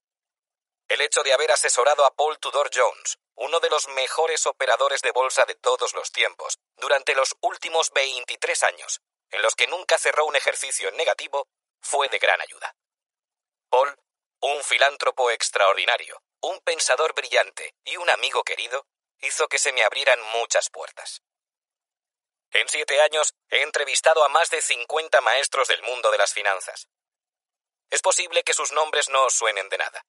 El 0.88 1.02
hecho 1.02 1.22
de 1.24 1.34
haber 1.34 1.52
asesorado 1.52 2.06
a 2.06 2.14
Paul 2.16 2.40
Tudor 2.40 2.70
Jones, 2.74 3.20
uno 3.40 3.60
de 3.60 3.70
los 3.70 3.88
mejores 3.90 4.46
operadores 4.48 5.02
de 5.02 5.12
bolsa 5.12 5.46
de 5.46 5.56
todos 5.56 5.94
los 5.94 6.12
tiempos, 6.12 6.60
durante 6.76 7.16
los 7.16 7.36
últimos 7.42 7.92
23 7.92 8.64
años, 8.64 9.02
en 9.32 9.42
los 9.42 9.56
que 9.56 9.68
nunca 9.68 9.98
cerró 9.98 10.26
un 10.26 10.36
ejercicio 10.36 10.90
en 10.90 10.98
negativo, 10.98 11.48
fue 11.82 12.10
de 12.10 12.20
gran 12.20 12.42
ayuda. 12.42 12.76
Paul, 13.70 13.96
un 14.42 14.64
filántropo 14.64 15.32
extraordinario, 15.32 16.22
un 16.42 16.60
pensador 16.62 17.14
brillante 17.14 17.76
y 17.86 17.96
un 17.98 18.10
amigo 18.10 18.44
querido, 18.44 18.86
hizo 19.22 19.48
que 19.48 19.60
se 19.60 19.72
me 19.72 19.84
abrieran 19.84 20.22
muchas 20.34 20.70
puertas. 20.70 21.22
En 22.52 22.68
siete 22.68 23.00
años 23.02 23.36
he 23.50 23.62
entrevistado 23.62 24.24
a 24.24 24.30
más 24.30 24.50
de 24.50 24.62
50 24.62 25.22
maestros 25.22 25.68
del 25.68 25.82
mundo 25.84 26.12
de 26.12 26.18
las 26.18 26.34
finanzas. 26.34 26.90
Es 27.90 28.02
posible 28.02 28.44
que 28.44 28.54
sus 28.54 28.72
nombres 28.72 29.10
no 29.10 29.30
suenen 29.30 29.70
de 29.70 29.78
nada. 29.78 30.06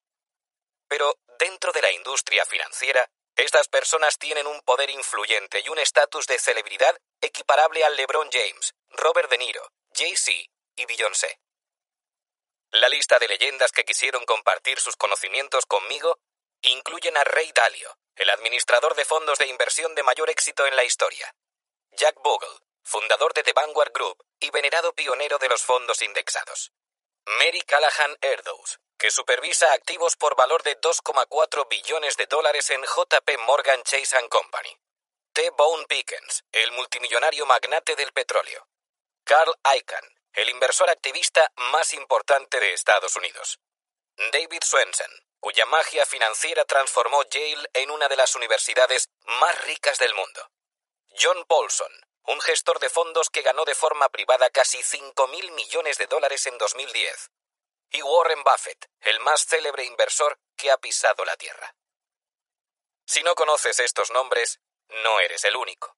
Pero 0.87 1.15
dentro 1.39 1.71
de 1.71 1.81
la 1.81 1.91
industria 1.91 2.45
financiera, 2.45 3.09
estas 3.41 3.67
personas 3.67 4.17
tienen 4.17 4.47
un 4.47 4.61
poder 4.61 4.89
influyente 4.89 5.61
y 5.65 5.69
un 5.69 5.79
estatus 5.79 6.27
de 6.27 6.39
celebridad 6.39 6.97
equiparable 7.21 7.83
al 7.83 7.95
LeBron 7.95 8.29
James, 8.31 8.73
Robert 8.89 9.29
De 9.29 9.37
Niro, 9.37 9.71
Jay-Z 9.93 10.31
y 10.75 10.85
Beyoncé. 10.85 11.39
La 12.71 12.87
lista 12.87 13.19
de 13.19 13.27
leyendas 13.27 13.71
que 13.71 13.83
quisieron 13.83 14.25
compartir 14.25 14.79
sus 14.79 14.95
conocimientos 14.95 15.65
conmigo 15.65 16.19
incluyen 16.61 17.17
a 17.17 17.23
Ray 17.23 17.51
Dalio, 17.53 17.97
el 18.15 18.29
administrador 18.29 18.95
de 18.95 19.05
fondos 19.05 19.39
de 19.39 19.47
inversión 19.47 19.95
de 19.95 20.03
mayor 20.03 20.29
éxito 20.29 20.65
en 20.65 20.75
la 20.75 20.83
historia, 20.83 21.33
Jack 21.91 22.15
Bogle, 22.23 22.59
fundador 22.83 23.33
de 23.33 23.43
The 23.43 23.53
Vanguard 23.53 23.91
Group 23.91 24.23
y 24.39 24.49
venerado 24.51 24.93
pionero 24.93 25.37
de 25.37 25.49
los 25.49 25.63
fondos 25.63 26.01
indexados, 26.01 26.71
Mary 27.25 27.61
Callahan 27.61 28.15
Erdoes, 28.21 28.79
que 29.01 29.09
supervisa 29.09 29.73
activos 29.73 30.15
por 30.15 30.35
valor 30.35 30.61
de 30.61 30.79
2,4 30.79 31.67
billones 31.67 32.17
de 32.17 32.27
dólares 32.27 32.69
en 32.69 32.83
JP 32.83 33.35
Morgan 33.47 33.81
Chase⁇ 33.81 34.15
Company, 34.29 34.77
T. 35.33 35.49
Bone 35.57 35.87
Pickens, 35.87 36.43
el 36.51 36.71
multimillonario 36.73 37.47
magnate 37.47 37.95
del 37.95 38.13
petróleo, 38.13 38.67
Carl 39.23 39.55
Icahn, 39.75 40.05
el 40.33 40.49
inversor 40.49 40.87
activista 40.91 41.51
más 41.71 41.95
importante 41.95 42.59
de 42.59 42.73
Estados 42.73 43.15
Unidos. 43.15 43.59
David 44.31 44.61
Swensen, 44.63 45.11
cuya 45.39 45.65
magia 45.65 46.05
financiera 46.05 46.63
transformó 46.65 47.23
Yale 47.23 47.67
en 47.73 47.89
una 47.89 48.07
de 48.07 48.17
las 48.17 48.35
universidades 48.35 49.09
más 49.23 49.65
ricas 49.65 49.97
del 49.97 50.13
mundo. 50.13 50.47
John 51.19 51.43
Paulson, 51.47 51.91
un 52.27 52.39
gestor 52.41 52.77
de 52.77 52.89
fondos 52.89 53.31
que 53.31 53.41
ganó 53.41 53.65
de 53.65 53.73
forma 53.73 54.09
privada 54.09 54.51
casi 54.51 54.77
5.000 54.77 55.49
millones 55.53 55.97
de 55.97 56.05
dólares 56.05 56.45
en 56.45 56.59
2010. 56.59 57.31
Y 57.93 58.01
Warren 58.01 58.41
Buffett, 58.43 58.89
el 59.01 59.19
más 59.19 59.45
célebre 59.45 59.83
inversor 59.83 60.39
que 60.55 60.71
ha 60.71 60.77
pisado 60.77 61.25
la 61.25 61.35
Tierra. 61.35 61.75
Si 63.05 63.21
no 63.21 63.35
conoces 63.35 63.81
estos 63.81 64.11
nombres, 64.11 64.61
no 65.03 65.19
eres 65.19 65.43
el 65.43 65.57
único. 65.57 65.97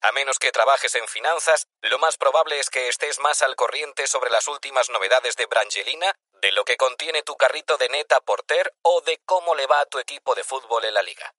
A 0.00 0.12
menos 0.12 0.38
que 0.38 0.52
trabajes 0.52 0.94
en 0.94 1.08
finanzas, 1.08 1.66
lo 1.80 1.98
más 1.98 2.16
probable 2.16 2.60
es 2.60 2.70
que 2.70 2.88
estés 2.88 3.18
más 3.18 3.42
al 3.42 3.56
corriente 3.56 4.06
sobre 4.06 4.30
las 4.30 4.46
últimas 4.46 4.90
novedades 4.90 5.34
de 5.34 5.46
Brangelina, 5.46 6.14
de 6.34 6.52
lo 6.52 6.64
que 6.64 6.76
contiene 6.76 7.22
tu 7.22 7.36
carrito 7.36 7.76
de 7.78 7.88
neta 7.88 8.20
porter 8.20 8.72
o 8.82 9.00
de 9.00 9.18
cómo 9.24 9.56
le 9.56 9.66
va 9.66 9.80
a 9.80 9.86
tu 9.86 9.98
equipo 9.98 10.36
de 10.36 10.44
fútbol 10.44 10.84
en 10.84 10.94
la 10.94 11.02
liga. 11.02 11.34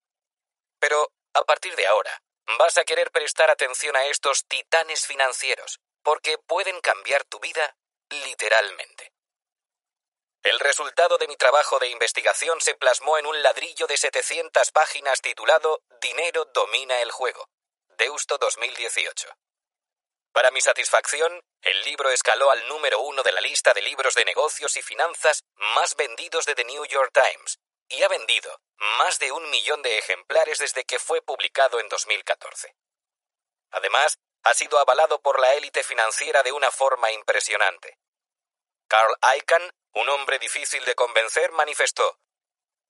Pero, 0.80 1.14
a 1.34 1.44
partir 1.44 1.76
de 1.78 1.88
ahora, 1.88 2.22
vas 2.58 2.78
a 2.78 2.84
querer 2.84 3.12
prestar 3.12 3.50
atención 3.50 3.96
a 3.96 4.06
estos 4.08 4.46
titanes 4.46 5.08
financieros, 5.08 5.80
porque 6.04 6.38
pueden 6.38 6.82
cambiar 6.82 7.24
tu 7.24 7.40
vida 7.40 7.78
literalmente. 8.10 9.13
El 10.44 10.60
resultado 10.60 11.18
de 11.18 11.28
mi 11.30 11.38
trabajo 11.38 11.80
de 11.80 11.88
investigación 11.88 12.60
se 12.60 12.76
plasmó 12.76 13.18
en 13.18 13.26
un 13.26 13.42
ladrillo 13.42 13.88
de 13.88 13.96
700 13.96 14.72
páginas 14.72 15.22
titulado 15.22 15.82
Dinero 16.02 16.44
domina 16.54 17.00
el 17.00 17.12
juego 17.12 17.48
Deusto 17.98 18.38
2018. 18.38 19.30
Para 20.34 20.52
mi 20.52 20.60
satisfacción, 20.60 21.42
el 21.62 21.82
libro 21.84 22.10
escaló 22.10 22.52
al 22.52 22.68
número 22.68 23.00
uno 23.00 23.24
de 23.24 23.32
la 23.32 23.40
lista 23.40 23.72
de 23.74 23.84
libros 23.84 24.16
de 24.16 24.26
negocios 24.26 24.76
y 24.76 24.82
finanzas 24.82 25.46
más 25.56 25.96
vendidos 25.96 26.46
de 26.46 26.56
The 26.56 26.66
New 26.66 26.84
York 26.88 27.14
Times 27.14 27.60
y 27.88 28.04
ha 28.04 28.10
vendido 28.10 28.60
más 28.98 29.20
de 29.20 29.32
un 29.32 29.50
millón 29.50 29.82
de 29.82 29.98
ejemplares 29.98 30.60
desde 30.60 30.84
que 30.84 31.00
fue 31.00 31.22
publicado 31.22 31.80
en 31.80 31.88
2014. 31.88 32.76
Además, 33.72 34.18
ha 34.44 34.54
sido 34.54 34.78
avalado 34.78 35.22
por 35.22 35.40
la 35.40 35.54
élite 35.54 35.84
financiera 35.84 36.44
de 36.44 36.52
una 36.52 36.70
forma 36.70 37.14
impresionante. 37.14 37.98
Carl 38.88 39.16
Icahn, 39.38 39.72
un 39.94 40.10
hombre 40.10 40.40
difícil 40.40 40.84
de 40.86 40.96
convencer, 40.96 41.52
manifestó 41.52 42.18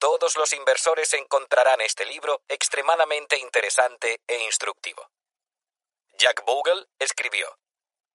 todos 0.04 0.36
los 0.36 0.52
inversores 0.52 1.14
encontrarán 1.14 1.80
este 1.80 2.04
libro 2.04 2.42
extremadamente 2.48 3.38
interesante 3.38 4.20
e 4.26 4.36
instructivo. 4.44 5.10
Jack 6.18 6.44
Bogle 6.44 6.86
escribió, 6.98 7.58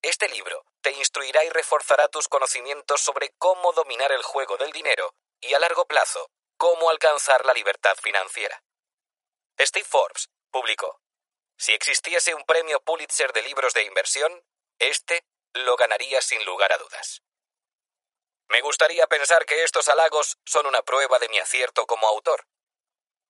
Este 0.04 0.30
libro 0.30 0.66
te 0.82 0.92
instruirá 0.92 1.44
y 1.46 1.50
reforzará 1.50 2.08
tus 2.08 2.28
conocimientos 2.28 3.02
sobre 3.02 3.32
cómo 3.40 3.74
dominar 3.74 4.12
el 4.12 4.22
juego 4.22 4.56
del 4.58 4.72
dinero 4.72 5.16
y 5.42 5.56
a 5.56 5.60
largo 5.60 5.86
plazo, 5.86 6.30
cómo 6.58 6.92
alcanzar 6.92 7.44
la 7.48 7.54
libertad 7.54 7.98
financiera. 8.00 8.62
Steve 9.60 9.84
Forbes 9.84 10.30
publicó, 10.52 11.02
Si 11.58 11.74
existiese 11.74 12.36
un 12.36 12.44
premio 12.44 12.82
Pulitzer 12.82 13.34
de 13.34 13.42
libros 13.42 13.74
de 13.74 13.84
inversión, 13.86 14.46
este 14.78 15.26
lo 15.54 15.76
ganaría 15.76 16.22
sin 16.22 16.46
lugar 16.46 16.72
a 16.72 16.78
dudas. 16.78 17.24
Me 18.50 18.62
gustaría 18.62 19.06
pensar 19.08 19.46
que 19.46 19.64
estos 19.64 19.88
halagos 19.90 20.38
son 20.44 20.66
una 20.66 20.82
prueba 20.82 21.20
de 21.20 21.30
mi 21.30 21.38
acierto 21.38 21.86
como 21.86 22.08
autor. 22.08 22.48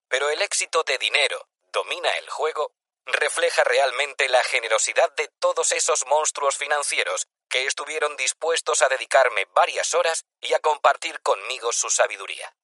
Pero 0.07 0.29
el 0.29 0.41
éxito 0.41 0.83
de 0.83 0.97
dinero 0.97 1.49
domina 1.71 2.09
el 2.17 2.29
juego 2.29 2.73
refleja 3.05 3.63
realmente 3.63 4.29
la 4.29 4.43
generosidad 4.43 5.13
de 5.15 5.27
todos 5.39 5.71
esos 5.71 6.05
monstruos 6.05 6.57
financieros 6.57 7.27
que 7.49 7.65
estuvieron 7.65 8.15
dispuestos 8.15 8.81
a 8.81 8.87
dedicarme 8.87 9.45
varias 9.51 9.93
horas 9.93 10.25
y 10.39 10.53
a 10.53 10.59
compartir 10.59 11.19
conmigo 11.21 11.73
su 11.73 11.89
sabiduría. 11.89 12.55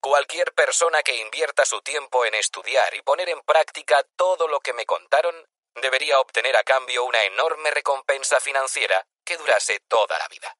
Cualquier 0.00 0.52
persona 0.52 1.02
que 1.02 1.16
invierta 1.16 1.64
su 1.64 1.80
tiempo 1.80 2.24
en 2.24 2.34
estudiar 2.34 2.94
y 2.94 3.02
poner 3.02 3.30
en 3.30 3.40
práctica 3.40 4.04
todo 4.16 4.46
lo 4.46 4.60
que 4.60 4.74
me 4.74 4.86
contaron 4.86 5.34
debería 5.74 6.20
obtener 6.20 6.56
a 6.56 6.62
cambio 6.62 7.04
una 7.04 7.24
enorme 7.24 7.70
recompensa 7.70 8.38
financiera 8.38 9.06
que 9.24 9.38
durase 9.38 9.80
toda 9.88 10.18
la 10.18 10.28
vida. 10.28 10.56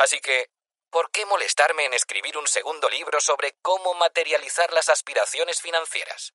Así 0.00 0.18
que, 0.20 0.48
¿por 0.88 1.10
qué 1.10 1.26
molestarme 1.26 1.84
en 1.84 1.92
escribir 1.92 2.38
un 2.38 2.46
segundo 2.46 2.88
libro 2.88 3.20
sobre 3.20 3.52
cómo 3.60 3.92
materializar 3.92 4.72
las 4.72 4.88
aspiraciones 4.88 5.60
financieras? 5.60 6.32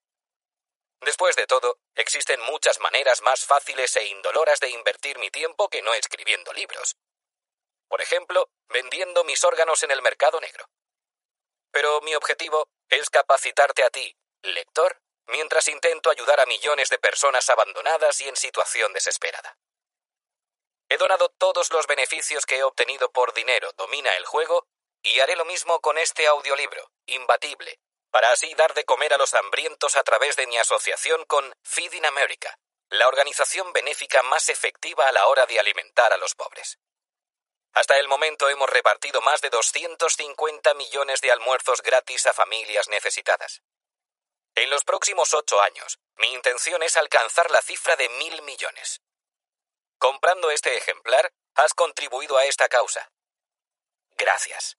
Después 1.01 1.35
de 1.35 1.47
todo, 1.47 1.79
existen 1.95 2.39
muchas 2.41 2.79
maneras 2.79 3.23
más 3.23 3.43
fáciles 3.43 3.95
e 3.95 4.05
indoloras 4.05 4.59
de 4.59 4.69
invertir 4.69 5.17
mi 5.17 5.31
tiempo 5.31 5.67
que 5.67 5.81
no 5.81 5.95
escribiendo 5.95 6.53
libros. 6.53 6.95
Por 7.87 8.01
ejemplo, 8.01 8.51
vendiendo 8.69 9.23
mis 9.23 9.43
órganos 9.43 9.81
en 9.81 9.89
el 9.89 10.03
mercado 10.03 10.39
negro. 10.39 10.69
Pero 11.71 12.01
mi 12.01 12.13
objetivo 12.13 12.69
es 12.87 13.09
capacitarte 13.09 13.83
a 13.83 13.89
ti, 13.89 14.15
lector, 14.43 15.01
mientras 15.25 15.67
intento 15.69 16.11
ayudar 16.11 16.39
a 16.39 16.45
millones 16.45 16.89
de 16.89 16.99
personas 16.99 17.49
abandonadas 17.49 18.21
y 18.21 18.27
en 18.27 18.35
situación 18.35 18.93
desesperada. 18.93 19.57
He 20.89 20.97
donado 20.97 21.29
todos 21.29 21.71
los 21.71 21.87
beneficios 21.87 22.45
que 22.45 22.57
he 22.57 22.63
obtenido 22.63 23.11
por 23.11 23.33
dinero, 23.33 23.71
domina 23.73 24.15
el 24.17 24.25
juego, 24.25 24.67
y 25.01 25.19
haré 25.19 25.35
lo 25.35 25.45
mismo 25.45 25.81
con 25.81 25.97
este 25.97 26.27
audiolibro, 26.27 26.91
imbatible, 27.05 27.79
para 28.11 28.31
así 28.31 28.53
dar 28.55 28.73
de 28.73 28.85
comer 28.85 29.13
a 29.13 29.17
los 29.17 29.33
hambrientos 29.33 29.95
a 29.95 30.03
través 30.03 30.35
de 30.35 30.47
mi 30.47 30.57
asociación 30.57 31.25
con 31.25 31.55
Feeding 31.63 32.05
America, 32.05 32.57
la 32.89 33.07
organización 33.07 33.73
benéfica 33.73 34.21
más 34.23 34.49
efectiva 34.49 35.07
a 35.07 35.11
la 35.11 35.27
hora 35.27 35.45
de 35.45 35.59
alimentar 35.59 36.13
a 36.13 36.17
los 36.17 36.35
pobres. 36.35 36.79
Hasta 37.73 37.97
el 37.99 38.07
momento 38.07 38.47
hemos 38.47 38.69
repartido 38.69 39.21
más 39.21 39.41
de 39.41 39.49
250 39.49 40.73
millones 40.75 41.19
de 41.19 41.31
almuerzos 41.31 41.81
gratis 41.81 42.25
a 42.25 42.33
familias 42.33 42.87
necesitadas. 42.87 43.61
En 44.55 44.69
los 44.69 44.85
próximos 44.85 45.33
ocho 45.33 45.59
años, 45.61 45.99
mi 46.15 46.31
intención 46.31 46.81
es 46.83 46.95
alcanzar 46.95 47.51
la 47.51 47.61
cifra 47.61 47.97
de 47.97 48.07
mil 48.07 48.41
millones. 48.43 49.01
Comprando 49.97 50.51
este 50.51 50.75
ejemplar, 50.75 51.31
has 51.55 51.73
contribuido 51.73 52.37
a 52.37 52.45
esta 52.45 52.67
causa. 52.67 53.09
Gracias. 54.11 54.77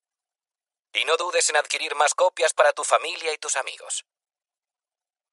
Y 0.92 1.04
no 1.04 1.16
dudes 1.16 1.48
en 1.50 1.56
adquirir 1.56 1.94
más 1.94 2.14
copias 2.14 2.54
para 2.54 2.72
tu 2.72 2.84
familia 2.84 3.32
y 3.32 3.38
tus 3.38 3.56
amigos. 3.56 4.04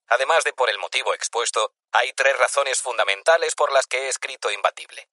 Además 0.07 0.43
de 0.43 0.53
por 0.53 0.69
el 0.69 0.77
motivo 0.77 1.13
expuesto, 1.13 1.73
hay 1.91 2.13
tres 2.13 2.38
razones 2.38 2.81
fundamentales 2.81 3.55
por 3.55 3.71
las 3.71 3.88
que 3.88 4.03
he 4.03 4.09
escrito 4.09 4.51
Imbatible. 4.51 5.07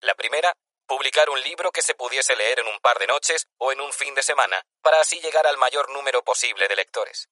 La 0.00 0.14
primera, 0.14 0.56
publicar 0.86 1.28
un 1.30 1.40
libro 1.42 1.72
que 1.72 1.82
se 1.82 1.94
pudiese 1.94 2.36
leer 2.36 2.60
en 2.60 2.68
un 2.68 2.80
par 2.80 2.98
de 2.98 3.06
noches 3.06 3.46
o 3.58 3.72
en 3.72 3.80
un 3.80 3.92
fin 3.92 4.14
de 4.14 4.22
semana, 4.22 4.64
para 4.80 5.00
así 5.00 5.20
llegar 5.20 5.46
al 5.46 5.56
mayor 5.56 5.90
número 5.90 6.22
posible 6.22 6.68
de 6.68 6.76
lectores. 6.76 7.28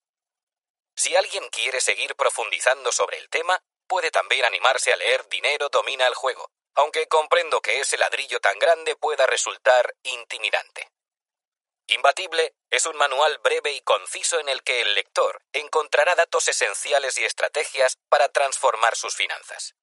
Si 0.97 1.15
alguien 1.15 1.49
quiere 1.51 1.81
seguir 1.81 2.17
profundizando 2.17 2.91
sobre 2.91 3.19
el 3.19 3.29
tema, 3.29 3.63
puede 3.87 4.11
también 4.11 4.45
animarse 4.45 4.93
a 4.93 4.97
leer 4.97 5.27
Dinero 5.29 5.69
domina 5.69 6.07
el 6.07 6.15
juego, 6.15 6.51
aunque 6.75 7.09
comprendo 7.09 7.61
que 7.61 7.81
ese 7.81 7.97
ladrillo 7.99 8.41
tan 8.41 8.59
grande 8.59 8.97
pueda 8.97 9.27
resultar 9.27 9.95
intimidante. 10.03 10.91
Imbatible 11.89 12.55
es 12.71 12.85
un 12.87 12.97
manual 12.97 13.39
breve 13.39 13.73
y 13.73 13.81
conciso 13.81 14.41
en 14.41 14.49
el 14.49 14.63
que 14.65 14.83
el 14.83 14.95
lector 14.95 15.41
encontrará 15.53 16.17
datos 16.17 16.49
esenciales 16.49 17.17
y 17.17 17.25
estrategias 17.25 17.97
para 18.09 18.29
transformar 18.29 18.97
sus 18.97 19.15
finanzas. 19.15 19.75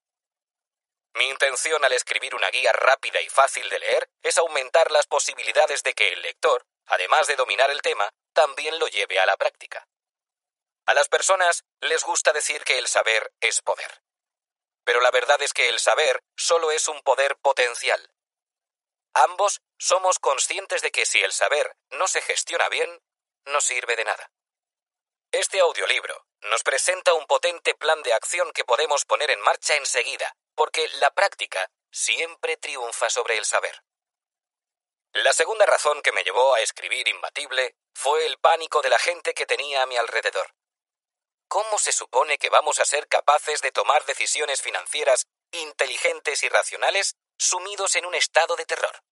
Mi 1.16 1.30
intención 1.30 1.84
al 1.86 1.93
escribir 1.93 2.36
una 2.36 2.49
guía 2.49 2.74
rápida 2.74 3.22
y 3.22 3.30
fácil 3.30 3.70
de 3.70 3.80
leer 3.80 4.10
es 4.22 4.38
aumentar 4.38 4.91
las 4.91 5.06
posibilidades 5.08 5.84
de 5.84 5.93
que 5.93 6.12
el 6.12 6.22
lector, 6.22 6.66
además 6.88 7.28
de 7.28 7.36
dominar 7.36 7.72
el 7.72 7.82
tema, 7.82 8.10
también 8.34 8.78
lo 8.80 8.88
lleve 8.88 9.20
a 9.20 9.26
la 9.26 9.38
práctica. 9.38 9.88
A 10.86 10.94
las 10.94 11.08
personas 11.08 11.64
les 11.82 12.04
gusta 12.04 12.34
decir 12.34 12.64
que 12.64 12.78
el 12.78 12.88
saber 12.88 13.34
es 13.40 13.62
poder. 13.62 14.04
Pero 14.84 15.00
la 15.00 15.12
verdad 15.12 15.42
es 15.42 15.54
que 15.54 15.70
el 15.70 15.80
saber 15.80 16.24
solo 16.36 16.72
es 16.72 16.88
un 16.88 17.02
poder 17.02 17.38
potencial. 17.38 18.14
Ambos 19.14 19.62
somos 19.78 20.20
conscientes 20.20 20.82
de 20.82 20.92
que 20.92 21.06
si 21.06 21.22
el 21.22 21.32
saber 21.32 21.78
no 21.92 22.08
se 22.08 22.22
gestiona 22.22 22.68
bien, 22.68 23.02
no 23.46 23.62
sirve 23.62 23.96
de 23.96 24.06
nada. 24.06 24.32
Este 25.32 25.60
audiolibro 25.60 26.28
nos 26.42 26.64
presenta 26.64 27.14
un 27.14 27.26
potente 27.26 27.76
plan 27.76 28.02
de 28.04 28.14
acción 28.14 28.52
que 28.52 28.66
podemos 28.66 29.06
poner 29.06 29.32
en 29.32 29.42
marcha 29.42 29.76
enseguida 29.76 30.36
porque 30.56 30.88
la 31.00 31.12
práctica 31.12 31.72
siempre 31.92 32.58
triunfa 32.58 33.10
sobre 33.10 33.38
el 33.38 33.46
saber. 33.46 33.84
La 35.14 35.34
segunda 35.34 35.66
razón 35.66 36.02
que 36.02 36.12
me 36.12 36.24
llevó 36.24 36.56
a 36.56 36.62
escribir 36.62 37.08
Imbatible 37.08 37.76
fue 37.94 38.26
el 38.26 38.38
pánico 38.40 38.82
de 38.82 38.90
la 38.90 39.00
gente 39.00 39.34
que 39.34 39.46
tenía 39.46 39.84
a 39.84 39.86
mi 39.86 39.96
alrededor. 39.96 40.54
¿Cómo 41.54 41.78
se 41.78 41.91
supone 41.91 42.39
que 42.39 42.49
vamos 42.49 42.80
a 42.80 42.86
ser 42.86 43.08
capaces 43.08 43.62
de 43.62 43.72
tomar 43.72 44.04
decisiones 44.06 44.60
financieras 44.60 45.28
inteligentes 45.51 46.41
y 46.41 46.49
racionales 46.49 47.16
sumidos 47.38 47.95
en 47.95 48.08
un 48.08 48.16
estado 48.16 48.56
de 48.56 48.66
terror? 48.66 49.04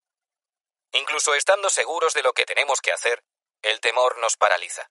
Incluso 0.91 1.35
estando 1.35 1.69
seguros 1.69 2.15
de 2.15 2.23
lo 2.23 2.33
que 2.33 2.45
tenemos 2.45 2.81
que 2.81 2.93
hacer, 2.93 3.23
el 3.61 3.79
temor 3.79 4.17
nos 4.17 4.37
paraliza. 4.37 4.89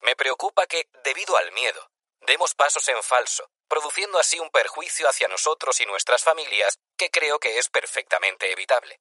Me 0.00 0.16
preocupa 0.16 0.66
que, 0.66 0.88
debido 1.04 1.36
al 1.36 1.52
miedo, 1.52 1.92
demos 2.22 2.56
pasos 2.56 2.88
en 2.88 3.00
falso, 3.04 3.48
produciendo 3.68 4.18
así 4.18 4.40
un 4.40 4.50
perjuicio 4.50 5.08
hacia 5.08 5.28
nosotros 5.28 5.80
y 5.80 5.86
nuestras 5.86 6.24
familias 6.24 6.80
que 6.96 7.08
creo 7.08 7.38
que 7.38 7.58
es 7.58 7.68
perfectamente 7.68 8.50
evitable. 8.50 9.00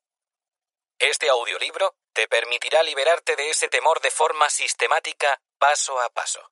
Este 0.99 1.27
audiolibro 1.27 1.95
te 2.13 2.27
permitirá 2.27 2.83
liberarte 2.83 3.35
de 3.35 3.49
ese 3.49 3.67
temor 3.67 3.99
de 4.01 4.11
forma 4.11 4.47
sistemática, 4.51 5.41
paso 5.57 5.99
a 5.99 6.11
paso. 6.11 6.51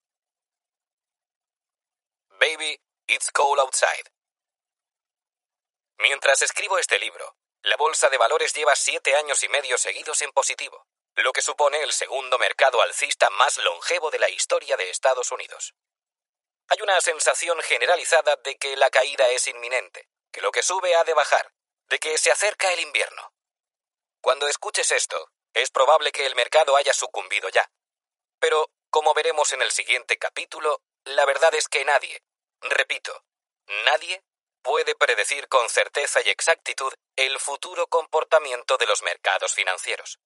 Baby, 2.45 2.77
it's 3.07 3.31
cold 3.31 3.59
outside. 3.59 4.07
Mientras 5.97 6.43
escribo 6.43 6.77
este 6.77 6.99
libro, 6.99 7.37
la 7.63 7.75
bolsa 7.75 8.07
de 8.09 8.19
valores 8.19 8.53
lleva 8.53 8.75
siete 8.75 9.15
años 9.15 9.43
y 9.43 9.49
medio 9.49 9.79
seguidos 9.79 10.21
en 10.21 10.31
positivo, 10.31 10.85
lo 11.15 11.31
que 11.31 11.41
supone 11.41 11.81
el 11.81 11.91
segundo 11.91 12.37
mercado 12.37 12.83
alcista 12.83 13.31
más 13.31 13.57
longevo 13.57 14.11
de 14.11 14.19
la 14.19 14.29
historia 14.29 14.77
de 14.77 14.91
Estados 14.91 15.31
Unidos. 15.31 15.73
Hay 16.67 16.83
una 16.83 17.01
sensación 17.01 17.59
generalizada 17.63 18.35
de 18.35 18.57
que 18.57 18.77
la 18.77 18.91
caída 18.91 19.27
es 19.29 19.47
inminente, 19.47 20.07
que 20.31 20.41
lo 20.41 20.51
que 20.51 20.61
sube 20.61 20.95
ha 20.95 21.03
de 21.03 21.15
bajar, 21.15 21.51
de 21.89 21.97
que 21.97 22.15
se 22.19 22.31
acerca 22.31 22.71
el 22.71 22.79
invierno. 22.79 23.33
Cuando 24.21 24.47
escuches 24.47 24.91
esto, 24.91 25.31
es 25.55 25.71
probable 25.71 26.11
que 26.11 26.27
el 26.27 26.35
mercado 26.35 26.77
haya 26.77 26.93
sucumbido 26.93 27.49
ya. 27.49 27.71
Pero, 28.37 28.69
como 28.91 29.15
veremos 29.15 29.51
en 29.53 29.63
el 29.63 29.71
siguiente 29.71 30.19
capítulo, 30.19 30.83
la 31.05 31.25
verdad 31.25 31.53
es 31.55 31.67
que 31.67 31.85
nadie, 31.85 32.21
repito, 32.69 33.23
nadie 33.85 34.23
puede 34.61 34.95
predecir 34.95 35.47
con 35.47 35.69
certeza 35.69 36.21
y 36.23 36.29
exactitud 36.29 36.93
el 37.15 37.39
futuro 37.39 37.87
comportamiento 37.87 38.77
de 38.77 38.87
los 38.87 39.03
mercados 39.03 39.53
financieros. 39.53 40.19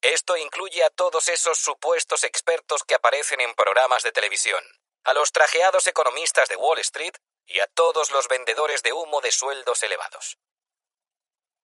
Esto 0.00 0.36
incluye 0.36 0.82
a 0.82 0.90
todos 0.90 1.28
esos 1.28 1.58
supuestos 1.58 2.24
expertos 2.24 2.82
que 2.82 2.96
aparecen 2.96 3.40
en 3.40 3.54
programas 3.54 4.02
de 4.02 4.10
televisión, 4.10 4.64
a 5.04 5.14
los 5.14 5.30
trajeados 5.30 5.86
economistas 5.86 6.48
de 6.48 6.56
Wall 6.56 6.80
Street 6.80 7.14
y 7.46 7.60
a 7.60 7.68
todos 7.68 8.10
los 8.10 8.26
vendedores 8.26 8.82
de 8.82 8.92
humo 8.92 9.20
de 9.20 9.30
sueldos 9.30 9.82
elevados. 9.84 10.38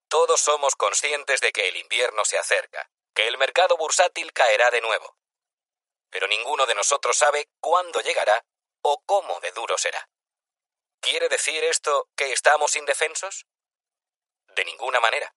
Todos 0.09 0.41
somos 0.41 0.77
conscientes 0.77 1.41
de 1.41 1.53
que 1.53 1.69
el 1.69 1.77
invierno 1.77 2.25
se 2.25 2.39
acerca, 2.39 2.89
que 3.13 3.27
el 3.27 3.39
mercado 3.39 3.77
bursátil 3.77 4.33
caerá 4.33 4.71
de 4.71 4.81
nuevo. 4.81 5.17
Pero 6.11 6.29
ninguno 6.29 6.65
de 6.67 6.77
nosotros 6.77 7.17
sabe 7.17 7.51
cuándo 7.61 8.01
llegará 8.01 8.45
o 8.93 9.03
cómo 9.05 9.41
de 9.41 9.53
duro 9.53 9.77
será. 9.79 10.09
¿Quiere 11.01 11.29
decir 11.29 11.63
esto 11.65 12.09
que 12.17 12.33
estamos 12.33 12.77
indefensos? 12.77 13.47
De 14.49 14.65
ninguna 14.65 15.01
manera. 15.01 15.35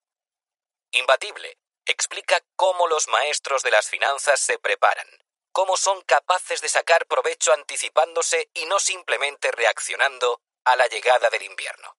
Imbatible 0.90 1.58
explica 1.84 2.40
cómo 2.56 2.86
los 2.86 3.08
maestros 3.08 3.62
de 3.62 3.70
las 3.70 3.88
finanzas 3.88 4.40
se 4.40 4.58
preparan, 4.58 5.08
cómo 5.52 5.76
son 5.76 6.00
capaces 6.02 6.60
de 6.60 6.68
sacar 6.68 7.06
provecho 7.06 7.52
anticipándose 7.52 8.50
y 8.54 8.66
no 8.66 8.78
simplemente 8.78 9.50
reaccionando 9.50 10.40
a 10.64 10.76
la 10.76 10.86
llegada 10.86 11.28
del 11.30 11.42
invierno. 11.42 11.96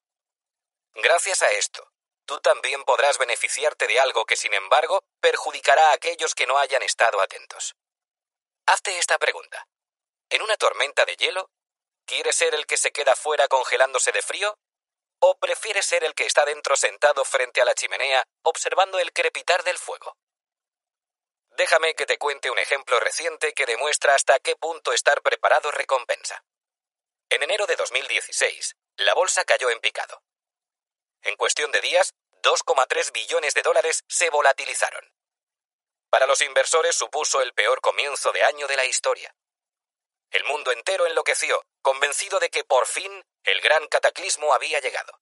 Gracias 0.93 1.41
a 1.41 1.51
esto, 1.51 1.91
tú 2.25 2.39
también 2.39 2.83
podrás 2.83 3.17
beneficiarte 3.17 3.87
de 3.87 3.99
algo 3.99 4.25
que, 4.25 4.37
sin 4.37 4.53
embargo, 4.53 5.03
perjudicará 5.19 5.89
a 5.89 5.93
aquellos 5.93 6.33
que 6.33 6.47
no 6.47 6.57
hayan 6.57 6.83
estado 6.83 7.19
atentos. 7.19 7.75
Hazte 8.65 8.97
esta 8.97 9.17
pregunta. 9.17 9.67
¿En 10.33 10.41
una 10.41 10.57
tormenta 10.57 11.05
de 11.05 11.15
hielo, 11.15 11.51
quieres 12.07 12.35
ser 12.35 12.55
el 12.55 12.65
que 12.65 12.75
se 12.75 12.91
queda 12.91 13.15
fuera 13.15 13.47
congelándose 13.47 14.11
de 14.11 14.23
frío? 14.23 14.57
¿O 15.19 15.37
prefieres 15.37 15.85
ser 15.85 16.03
el 16.03 16.15
que 16.15 16.25
está 16.25 16.43
dentro 16.43 16.75
sentado 16.75 17.23
frente 17.23 17.61
a 17.61 17.65
la 17.65 17.75
chimenea 17.75 18.25
observando 18.41 18.97
el 18.97 19.13
crepitar 19.13 19.63
del 19.63 19.77
fuego? 19.77 20.17
Déjame 21.51 21.93
que 21.93 22.07
te 22.07 22.17
cuente 22.17 22.49
un 22.49 22.57
ejemplo 22.57 22.99
reciente 22.99 23.53
que 23.53 23.67
demuestra 23.67 24.15
hasta 24.15 24.39
qué 24.39 24.55
punto 24.55 24.91
estar 24.91 25.21
preparado 25.21 25.69
recompensa. 25.69 26.43
En 27.29 27.43
enero 27.43 27.67
de 27.67 27.75
2016, 27.75 28.75
la 28.95 29.13
bolsa 29.13 29.45
cayó 29.45 29.69
en 29.69 29.81
picado. 29.81 30.23
En 31.21 31.35
cuestión 31.35 31.71
de 31.71 31.81
días, 31.81 32.15
2,3 32.41 33.11
billones 33.11 33.53
de 33.53 33.61
dólares 33.61 34.03
se 34.07 34.31
volatilizaron. 34.31 35.13
Para 36.09 36.25
los 36.25 36.41
inversores 36.41 36.95
supuso 36.95 37.39
el 37.43 37.53
peor 37.53 37.81
comienzo 37.81 38.31
de 38.31 38.41
año 38.41 38.65
de 38.65 38.77
la 38.77 38.85
historia. 38.85 39.35
El 40.33 40.43
mundo 40.45 40.71
entero 40.71 41.05
enloqueció, 41.05 41.63
convencido 41.83 42.39
de 42.39 42.49
que 42.49 42.63
por 42.63 42.87
fin 42.87 43.23
el 43.43 43.61
gran 43.61 43.87
cataclismo 43.87 44.51
había 44.53 44.79
llegado. 44.79 45.19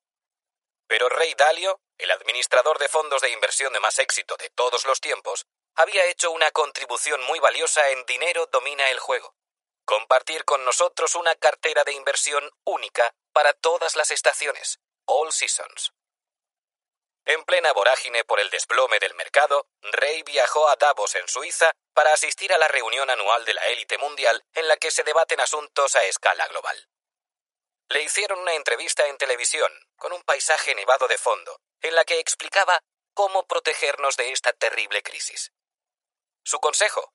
Pero 0.88 1.10
Rey 1.10 1.34
Dalio, 1.34 1.82
el 1.98 2.12
administrador 2.12 2.80
de 2.80 2.88
fondos 2.88 3.22
de 3.22 3.30
inversión 3.30 3.74
de 3.74 3.82
más 3.82 4.00
éxito 4.00 4.38
de 4.38 4.50
todos 4.52 4.86
los 4.86 5.02
tiempos, 5.02 5.46
había 5.76 6.06
hecho 6.06 6.32
una 6.32 6.52
contribución 6.52 7.22
muy 7.24 7.40
valiosa 7.40 7.90
en 7.90 8.06
Dinero 8.06 8.46
Domina 8.48 8.90
el 8.90 9.00
Juego. 9.00 9.36
Compartir 9.84 10.46
con 10.46 10.64
nosotros 10.64 11.16
una 11.16 11.36
cartera 11.36 11.84
de 11.84 11.92
inversión 11.92 12.50
única 12.64 13.14
para 13.34 13.54
todas 13.54 13.98
las 13.98 14.12
estaciones, 14.12 14.80
All 15.06 15.34
Seasons. 15.34 15.92
En 17.26 17.44
plena 17.44 17.72
vorágine 17.74 18.24
por 18.24 18.40
el 18.40 18.50
desplome 18.50 19.00
del 19.00 19.14
mercado, 19.14 19.68
Rey 19.82 20.24
viajó 20.24 20.68
a 20.68 20.76
Davos 20.76 21.16
en 21.16 21.28
Suiza 21.28 21.72
para 21.94 22.14
asistir 22.14 22.52
a 22.52 22.58
la 22.58 22.68
reunión 22.68 23.10
anual 23.10 23.46
de 23.46 23.54
la 23.54 23.68
élite 23.68 23.98
mundial 23.98 24.44
en 24.54 24.68
la 24.68 24.78
que 24.78 24.92
se 24.92 25.04
debaten 25.04 25.40
asuntos 25.40 25.96
a 25.96 26.04
escala 26.04 26.48
global. 26.48 26.90
Le 27.90 28.02
hicieron 28.02 28.40
una 28.40 28.54
entrevista 28.54 29.08
en 29.08 29.18
televisión, 29.18 29.72
con 29.98 30.14
un 30.14 30.24
paisaje 30.24 30.74
nevado 30.74 31.08
de 31.08 31.18
fondo, 31.18 31.60
en 31.82 31.94
la 31.94 32.06
que 32.06 32.20
explicaba 32.20 32.82
cómo 33.14 33.46
protegernos 33.46 34.16
de 34.18 34.32
esta 34.32 34.54
terrible 34.54 35.04
crisis. 35.04 35.52
Su 36.44 36.60
consejo. 36.60 37.14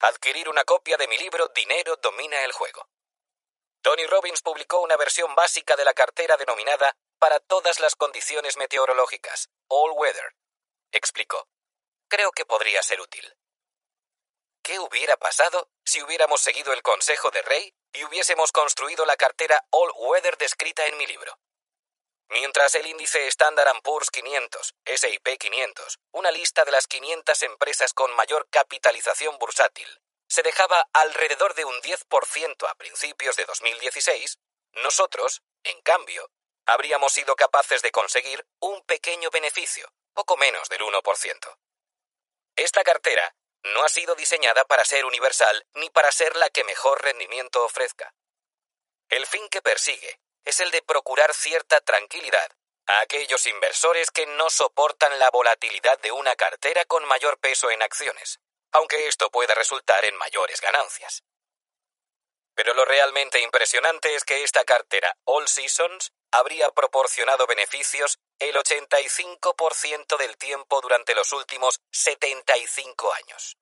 Adquirir 0.00 0.48
una 0.48 0.64
copia 0.64 0.96
de 0.96 1.06
mi 1.06 1.18
libro 1.18 1.48
Dinero 1.54 1.96
domina 1.96 2.42
el 2.44 2.52
juego. 2.52 2.88
Tony 3.82 4.06
Robbins 4.06 4.40
publicó 4.40 4.80
una 4.80 4.96
versión 4.96 5.34
básica 5.34 5.76
de 5.76 5.84
la 5.84 5.92
cartera 5.92 6.36
denominada 6.36 6.96
Para 7.18 7.40
todas 7.40 7.80
las 7.80 7.96
condiciones 7.96 8.56
meteorológicas, 8.56 9.48
All 9.68 9.92
Weather. 9.92 10.34
Explicó. 10.92 11.48
Creo 12.08 12.32
que 12.32 12.44
podría 12.44 12.82
ser 12.82 13.00
útil. 13.00 13.34
¿Qué 14.62 14.78
hubiera 14.78 15.16
pasado 15.16 15.68
si 15.84 16.02
hubiéramos 16.02 16.40
seguido 16.40 16.72
el 16.72 16.82
consejo 16.82 17.30
de 17.30 17.42
Rey 17.42 17.74
y 17.92 18.04
hubiésemos 18.04 18.52
construido 18.52 19.04
la 19.04 19.16
cartera 19.16 19.62
All 19.70 19.92
Weather 19.96 20.36
descrita 20.38 20.86
en 20.86 20.96
mi 20.96 21.06
libro? 21.06 21.38
Mientras 22.30 22.74
el 22.74 22.86
índice 22.86 23.26
Standard 23.28 23.82
Poor's 23.82 24.10
500, 24.10 24.74
SIP 24.86 25.38
500, 25.38 25.98
una 26.12 26.30
lista 26.30 26.64
de 26.64 26.72
las 26.72 26.86
500 26.86 27.42
empresas 27.42 27.92
con 27.92 28.14
mayor 28.16 28.48
capitalización 28.50 29.38
bursátil, 29.38 29.88
se 30.26 30.42
dejaba 30.42 30.88
alrededor 30.92 31.54
de 31.54 31.64
un 31.64 31.80
10% 31.82 32.68
a 32.68 32.74
principios 32.74 33.36
de 33.36 33.44
2016, 33.44 34.38
nosotros, 34.82 35.42
en 35.62 35.80
cambio, 35.82 36.30
habríamos 36.66 37.12
sido 37.12 37.36
capaces 37.36 37.82
de 37.82 37.90
conseguir 37.90 38.46
un 38.60 38.82
pequeño 38.82 39.30
beneficio, 39.30 39.92
poco 40.12 40.36
menos 40.36 40.68
del 40.68 40.80
1%. 40.80 41.58
Esta 42.56 42.84
cartera 42.84 43.34
no 43.64 43.82
ha 43.82 43.88
sido 43.88 44.14
diseñada 44.14 44.64
para 44.64 44.84
ser 44.84 45.04
universal 45.04 45.66
ni 45.74 45.90
para 45.90 46.12
ser 46.12 46.36
la 46.36 46.50
que 46.50 46.64
mejor 46.64 47.02
rendimiento 47.02 47.64
ofrezca. 47.64 48.14
El 49.08 49.26
fin 49.26 49.48
que 49.48 49.62
persigue 49.62 50.20
es 50.44 50.60
el 50.60 50.70
de 50.70 50.82
procurar 50.82 51.34
cierta 51.34 51.80
tranquilidad 51.80 52.50
a 52.86 53.00
aquellos 53.00 53.46
inversores 53.46 54.10
que 54.10 54.26
no 54.26 54.50
soportan 54.50 55.18
la 55.18 55.30
volatilidad 55.30 55.98
de 56.00 56.12
una 56.12 56.36
cartera 56.36 56.84
con 56.84 57.04
mayor 57.06 57.38
peso 57.38 57.70
en 57.70 57.82
acciones, 57.82 58.40
aunque 58.72 59.06
esto 59.08 59.30
pueda 59.30 59.54
resultar 59.54 60.04
en 60.04 60.16
mayores 60.16 60.60
ganancias. 60.60 61.22
Pero 62.54 62.74
lo 62.74 62.84
realmente 62.84 63.40
impresionante 63.40 64.14
es 64.14 64.24
que 64.24 64.44
esta 64.44 64.64
cartera 64.64 65.16
All 65.24 65.48
Seasons 65.48 66.12
habría 66.38 66.70
proporcionado 66.70 67.46
beneficios 67.46 68.18
el 68.38 68.56
85% 68.56 70.16
del 70.18 70.36
tiempo 70.36 70.80
durante 70.80 71.14
los 71.14 71.32
últimos 71.32 71.80
75 71.92 73.12
años. 73.14 73.56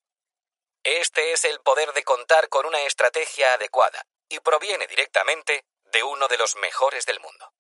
Este 0.83 1.33
es 1.33 1.45
el 1.45 1.61
poder 1.61 1.93
de 1.93 2.03
contar 2.03 2.49
con 2.49 2.67
una 2.67 2.81
estrategia 2.83 3.55
adecuada 3.55 4.05
y 4.29 4.41
proviene 4.41 4.87
directamente 4.87 5.65
de 5.85 6.03
uno 6.03 6.27
de 6.29 6.39
los 6.39 6.57
mejores 6.57 7.05
del 7.05 7.21
mundo. 7.21 7.53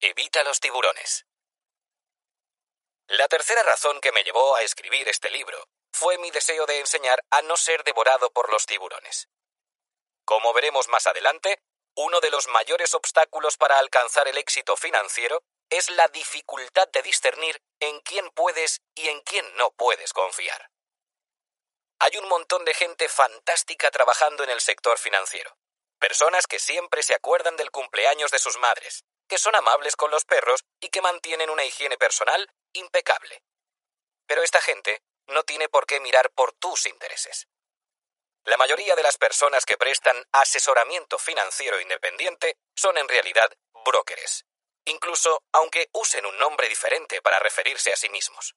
Evita 0.00 0.44
los 0.44 0.60
tiburones. 0.60 1.26
La 3.08 3.26
tercera 3.28 3.62
razón 3.62 4.00
que 4.00 4.12
me 4.12 4.22
llevó 4.22 4.54
a 4.56 4.62
escribir 4.62 5.08
este 5.08 5.30
libro 5.30 5.66
fue 5.92 6.18
mi 6.18 6.30
deseo 6.30 6.66
de 6.66 6.80
enseñar 6.80 7.24
a 7.30 7.42
no 7.42 7.56
ser 7.56 7.84
devorado 7.84 8.30
por 8.30 8.52
los 8.52 8.66
tiburones. 8.66 9.28
Como 10.24 10.52
veremos 10.52 10.88
más 10.88 11.06
adelante, 11.06 11.62
uno 11.94 12.20
de 12.20 12.30
los 12.30 12.48
mayores 12.48 12.94
obstáculos 12.94 13.56
para 13.56 13.78
alcanzar 13.78 14.28
el 14.28 14.38
éxito 14.38 14.76
financiero 14.76 15.42
es 15.68 15.90
la 15.90 16.08
dificultad 16.08 16.88
de 16.88 17.02
discernir 17.02 17.62
en 17.80 18.00
quién 18.00 18.30
puedes 18.30 18.80
y 18.94 19.08
en 19.08 19.20
quién 19.20 19.44
no 19.56 19.70
puedes 19.72 20.12
confiar. 20.12 20.70
Hay 21.98 22.16
un 22.16 22.28
montón 22.28 22.64
de 22.64 22.74
gente 22.74 23.08
fantástica 23.08 23.90
trabajando 23.90 24.42
en 24.44 24.50
el 24.50 24.60
sector 24.60 24.98
financiero. 24.98 25.56
Personas 25.98 26.46
que 26.46 26.58
siempre 26.58 27.02
se 27.02 27.14
acuerdan 27.14 27.56
del 27.56 27.70
cumpleaños 27.70 28.30
de 28.30 28.38
sus 28.38 28.58
madres, 28.58 29.04
que 29.28 29.38
son 29.38 29.54
amables 29.54 29.96
con 29.96 30.10
los 30.10 30.24
perros 30.24 30.64
y 30.80 30.88
que 30.88 31.00
mantienen 31.00 31.48
una 31.48 31.64
higiene 31.64 31.96
personal 31.96 32.50
impecable. 32.72 33.42
Pero 34.26 34.42
esta 34.42 34.60
gente 34.60 35.02
no 35.28 35.44
tiene 35.44 35.68
por 35.68 35.86
qué 35.86 36.00
mirar 36.00 36.30
por 36.32 36.52
tus 36.54 36.86
intereses. 36.86 37.46
La 38.44 38.56
mayoría 38.56 38.96
de 38.96 39.02
las 39.04 39.18
personas 39.18 39.64
que 39.64 39.76
prestan 39.76 40.16
asesoramiento 40.32 41.18
financiero 41.18 41.80
independiente 41.80 42.56
son 42.74 42.98
en 42.98 43.08
realidad 43.08 43.52
brokers, 43.84 44.46
incluso 44.84 45.44
aunque 45.52 45.88
usen 45.92 46.26
un 46.26 46.36
nombre 46.38 46.68
diferente 46.68 47.22
para 47.22 47.38
referirse 47.38 47.92
a 47.92 47.96
sí 47.96 48.08
mismos. 48.08 48.56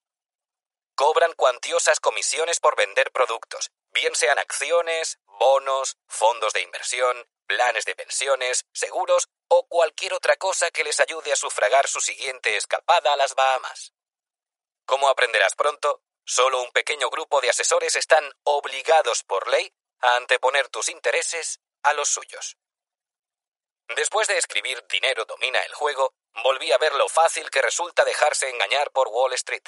Cobran 0.95 1.33
cuantiosas 1.33 1.99
comisiones 1.99 2.59
por 2.59 2.75
vender 2.75 3.11
productos, 3.11 3.69
bien 3.91 4.15
sean 4.15 4.39
acciones, 4.39 5.19
bonos, 5.25 5.97
fondos 6.07 6.53
de 6.53 6.61
inversión, 6.61 7.27
planes 7.45 7.85
de 7.85 7.95
pensiones, 7.95 8.65
seguros 8.73 9.29
o 9.49 9.67
cualquier 9.67 10.13
otra 10.13 10.35
cosa 10.37 10.71
que 10.71 10.83
les 10.83 10.99
ayude 10.99 11.31
a 11.31 11.35
sufragar 11.35 11.87
su 11.87 12.01
siguiente 12.01 12.55
escapada 12.57 13.13
a 13.13 13.17
las 13.17 13.35
Bahamas. 13.35 13.93
Como 14.85 15.09
aprenderás 15.09 15.55
pronto, 15.55 16.01
Solo 16.25 16.61
un 16.63 16.71
pequeño 16.71 17.09
grupo 17.11 17.39
de 17.39 17.51
asesores 17.51 17.95
están 17.95 18.23
obligados 18.43 19.23
por 19.23 19.47
ley 19.47 19.71
a 19.99 20.15
anteponer 20.15 20.69
tus 20.69 20.89
intereses 20.89 21.59
a 21.83 21.93
los 21.93 22.09
suyos. 22.09 22.57
Después 23.95 24.27
de 24.27 24.39
escribir 24.39 24.83
Dinero 24.87 25.25
domina 25.25 25.59
el 25.59 25.73
juego, 25.73 26.15
volví 26.43 26.71
a 26.71 26.79
ver 26.79 26.95
lo 26.95 27.07
fácil 27.07 27.51
que 27.51 27.61
resulta 27.61 28.03
dejarse 28.03 28.49
engañar 28.49 28.91
por 28.91 29.07
Wall 29.09 29.33
Street. 29.33 29.63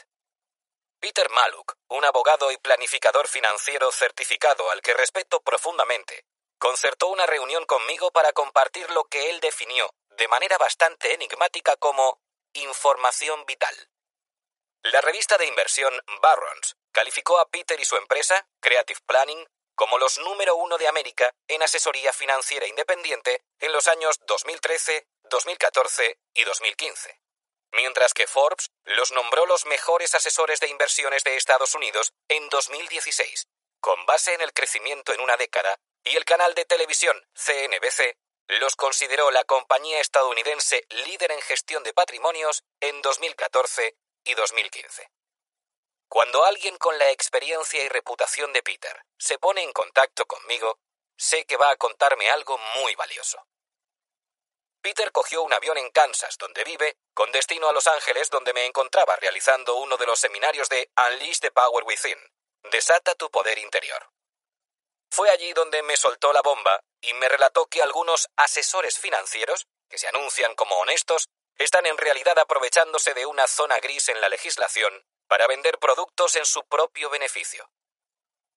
Peter 0.99 1.30
Maluk, 1.30 1.76
un 1.89 2.03
abogado 2.03 2.51
y 2.51 2.58
planificador 2.58 3.28
financiero 3.28 3.91
certificado 3.91 4.72
al 4.72 4.82
que 4.82 4.95
respeto 4.95 5.41
profundamente, 5.41 6.26
concertó 6.58 7.10
una 7.10 7.28
reunión 7.28 7.66
conmigo 7.66 8.10
para 8.12 8.34
compartir 8.34 8.89
lo 8.89 9.03
que 9.03 9.30
él 9.30 9.39
definió 9.41 9.93
de 10.18 10.28
manera 10.28 10.58
bastante 10.58 11.14
enigmática 11.14 11.76
como 11.76 12.20
información 12.53 13.45
vital. 13.45 13.76
La 14.92 15.02
revista 15.02 15.38
de 15.38 15.46
inversión 15.46 15.94
Barrons 16.22 16.78
calificó 16.94 17.40
a 17.40 17.50
Peter 17.50 17.78
y 17.78 17.84
su 17.84 17.98
empresa, 17.98 18.48
Creative 18.62 19.02
Planning, 19.06 19.46
como 19.76 19.98
los 19.98 20.18
número 20.20 20.56
uno 20.56 20.78
de 20.78 20.88
América 20.88 21.34
en 21.50 21.62
asesoría 21.62 22.14
financiera 22.14 22.68
independiente 22.68 23.44
en 23.60 23.74
los 23.74 23.90
años 23.90 24.18
2013, 24.26 25.06
2014 25.24 26.20
y 26.36 26.44
2015. 26.46 27.20
Mientras 27.74 28.14
que 28.14 28.28
Forbes 28.28 28.72
los 28.86 29.12
nombró 29.12 29.46
los 29.46 29.66
mejores 29.66 30.16
asesores 30.16 30.62
de 30.62 30.70
inversiones 30.70 31.26
de 31.26 31.36
Estados 31.36 31.76
Unidos 31.76 32.14
en 32.30 32.48
2016, 32.48 33.50
con 33.82 34.06
base 34.06 34.36
en 34.36 34.42
el 34.42 34.54
crecimiento 34.54 35.14
en 35.14 35.20
una 35.20 35.36
década, 35.36 35.76
y 36.06 36.16
el 36.16 36.24
canal 36.24 36.56
de 36.56 36.64
televisión 36.64 37.22
CNBC 37.34 38.16
los 38.62 38.78
consideró 38.78 39.32
la 39.32 39.44
compañía 39.44 40.00
estadounidense 40.00 40.86
líder 41.06 41.34
en 41.34 41.42
gestión 41.42 41.84
de 41.84 41.92
patrimonios 41.92 42.64
en 42.80 43.02
2014 43.02 43.98
y 44.28 44.36
2015. 44.36 45.09
Cuando 46.09 46.45
alguien 46.45 46.78
con 46.78 46.97
la 46.97 47.11
experiencia 47.11 47.84
y 47.84 47.89
reputación 47.89 48.53
de 48.53 48.63
Peter 48.63 49.03
se 49.17 49.39
pone 49.39 49.61
en 49.61 49.73
contacto 49.73 50.25
conmigo, 50.25 50.80
sé 51.17 51.45
que 51.45 51.57
va 51.57 51.71
a 51.71 51.75
contarme 51.78 52.30
algo 52.30 52.57
muy 52.75 52.95
valioso. 52.95 53.45
Peter 54.82 55.11
cogió 55.11 55.41
un 55.41 55.53
avión 55.53 55.78
en 55.78 55.89
Kansas, 55.91 56.38
donde 56.38 56.63
vive, 56.63 56.97
con 57.13 57.32
destino 57.32 57.67
a 57.67 57.73
Los 57.73 57.88
Ángeles, 57.88 58.30
donde 58.30 58.53
me 58.53 58.65
encontraba 58.65 59.15
realizando 59.17 59.75
uno 59.75 59.97
de 59.97 60.05
los 60.05 60.19
seminarios 60.19 60.69
de 60.69 60.89
Unleash 61.09 61.39
the 61.39 61.51
Power 61.51 61.84
Within, 61.84 62.19
Desata 62.71 63.15
tu 63.15 63.30
poder 63.32 63.57
interior. 63.59 64.09
Fue 65.09 65.30
allí 65.30 65.53
donde 65.53 65.84
me 65.84 65.95
soltó 65.95 66.34
la 66.34 66.41
bomba 66.41 66.82
y 67.01 67.13
me 67.13 67.30
relató 67.30 67.67
que 67.67 67.82
algunos 67.82 68.30
asesores 68.36 68.99
financieros, 68.99 69.67
que 69.89 69.97
se 69.97 70.07
anuncian 70.07 70.53
como 70.55 70.78
honestos, 70.78 71.30
están 71.58 71.86
en 71.86 71.97
realidad 71.97 72.38
aprovechándose 72.39 73.14
de 73.14 73.26
una 73.26 73.47
zona 73.47 73.80
gris 73.80 74.10
en 74.10 74.22
la 74.22 74.30
legislación 74.30 75.05
para 75.28 75.47
vender 75.47 75.80
productos 75.80 76.36
en 76.36 76.45
su 76.45 76.66
propio 76.66 77.10
beneficio. 77.10 77.70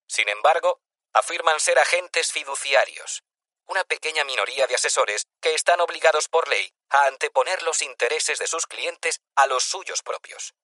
Sin 0.06 0.28
embargo, 0.28 0.80
afirman 1.12 1.60
ser 1.60 1.78
agentes 1.78 2.32
fiduciarios, 2.32 3.22
una 3.66 3.84
pequeña 3.84 4.24
minoría 4.24 4.66
de 4.66 4.74
asesores 4.74 5.26
que 5.40 5.54
están 5.54 5.80
obligados 5.80 6.28
por 6.28 6.48
ley 6.48 6.72
a 6.90 7.06
anteponer 7.06 7.62
los 7.62 7.82
intereses 7.82 8.38
de 8.38 8.46
sus 8.46 8.66
clientes 8.66 9.20
a 9.36 9.46
los 9.46 9.64
suyos 9.64 10.02
propios. 10.02 10.54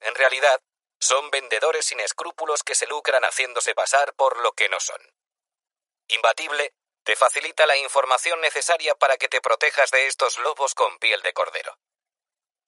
En 0.00 0.14
realidad, 0.14 0.60
son 0.98 1.30
vendedores 1.30 1.84
sin 1.84 2.00
escrúpulos 2.00 2.62
que 2.62 2.74
se 2.74 2.86
lucran 2.86 3.22
haciéndose 3.22 3.74
pasar 3.74 4.14
por 4.14 4.40
lo 4.40 4.52
que 4.52 4.68
no 4.68 4.80
son. 4.80 5.00
Imbatible 6.08 6.74
te 7.06 7.14
facilita 7.14 7.66
la 7.66 7.76
información 7.76 8.40
necesaria 8.40 8.96
para 8.96 9.16
que 9.16 9.28
te 9.28 9.40
protejas 9.40 9.92
de 9.92 10.08
estos 10.08 10.38
lobos 10.38 10.74
con 10.74 10.98
piel 10.98 11.22
de 11.22 11.32
cordero. 11.32 11.78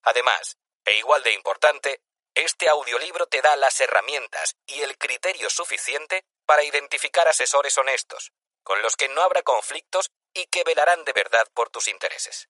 Además, 0.04 0.56
e 0.84 0.96
igual 0.96 1.24
de 1.24 1.32
importante, 1.32 2.02
este 2.36 2.68
audiolibro 2.68 3.26
te 3.26 3.42
da 3.42 3.56
las 3.56 3.80
herramientas 3.80 4.54
y 4.64 4.80
el 4.82 4.96
criterio 4.96 5.50
suficiente 5.50 6.24
para 6.46 6.62
identificar 6.62 7.26
asesores 7.26 7.76
honestos, 7.78 8.30
con 8.62 8.80
los 8.80 8.94
que 8.94 9.08
no 9.08 9.22
habrá 9.22 9.42
conflictos 9.42 10.12
y 10.32 10.46
que 10.46 10.62
velarán 10.62 11.04
de 11.04 11.12
verdad 11.12 11.48
por 11.52 11.70
tus 11.70 11.88
intereses. 11.88 12.48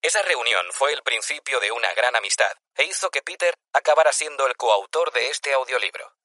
Esa 0.00 0.22
reunión 0.22 0.72
fue 0.72 0.94
el 0.94 1.02
principio 1.02 1.60
de 1.60 1.70
una 1.70 1.92
gran 1.92 2.16
amistad 2.16 2.56
e 2.76 2.84
hizo 2.84 3.10
que 3.10 3.20
Peter 3.20 3.54
acabara 3.74 4.14
siendo 4.14 4.46
el 4.46 4.56
coautor 4.56 5.12
de 5.12 5.28
este 5.28 5.52
audiolibro. 5.52 6.16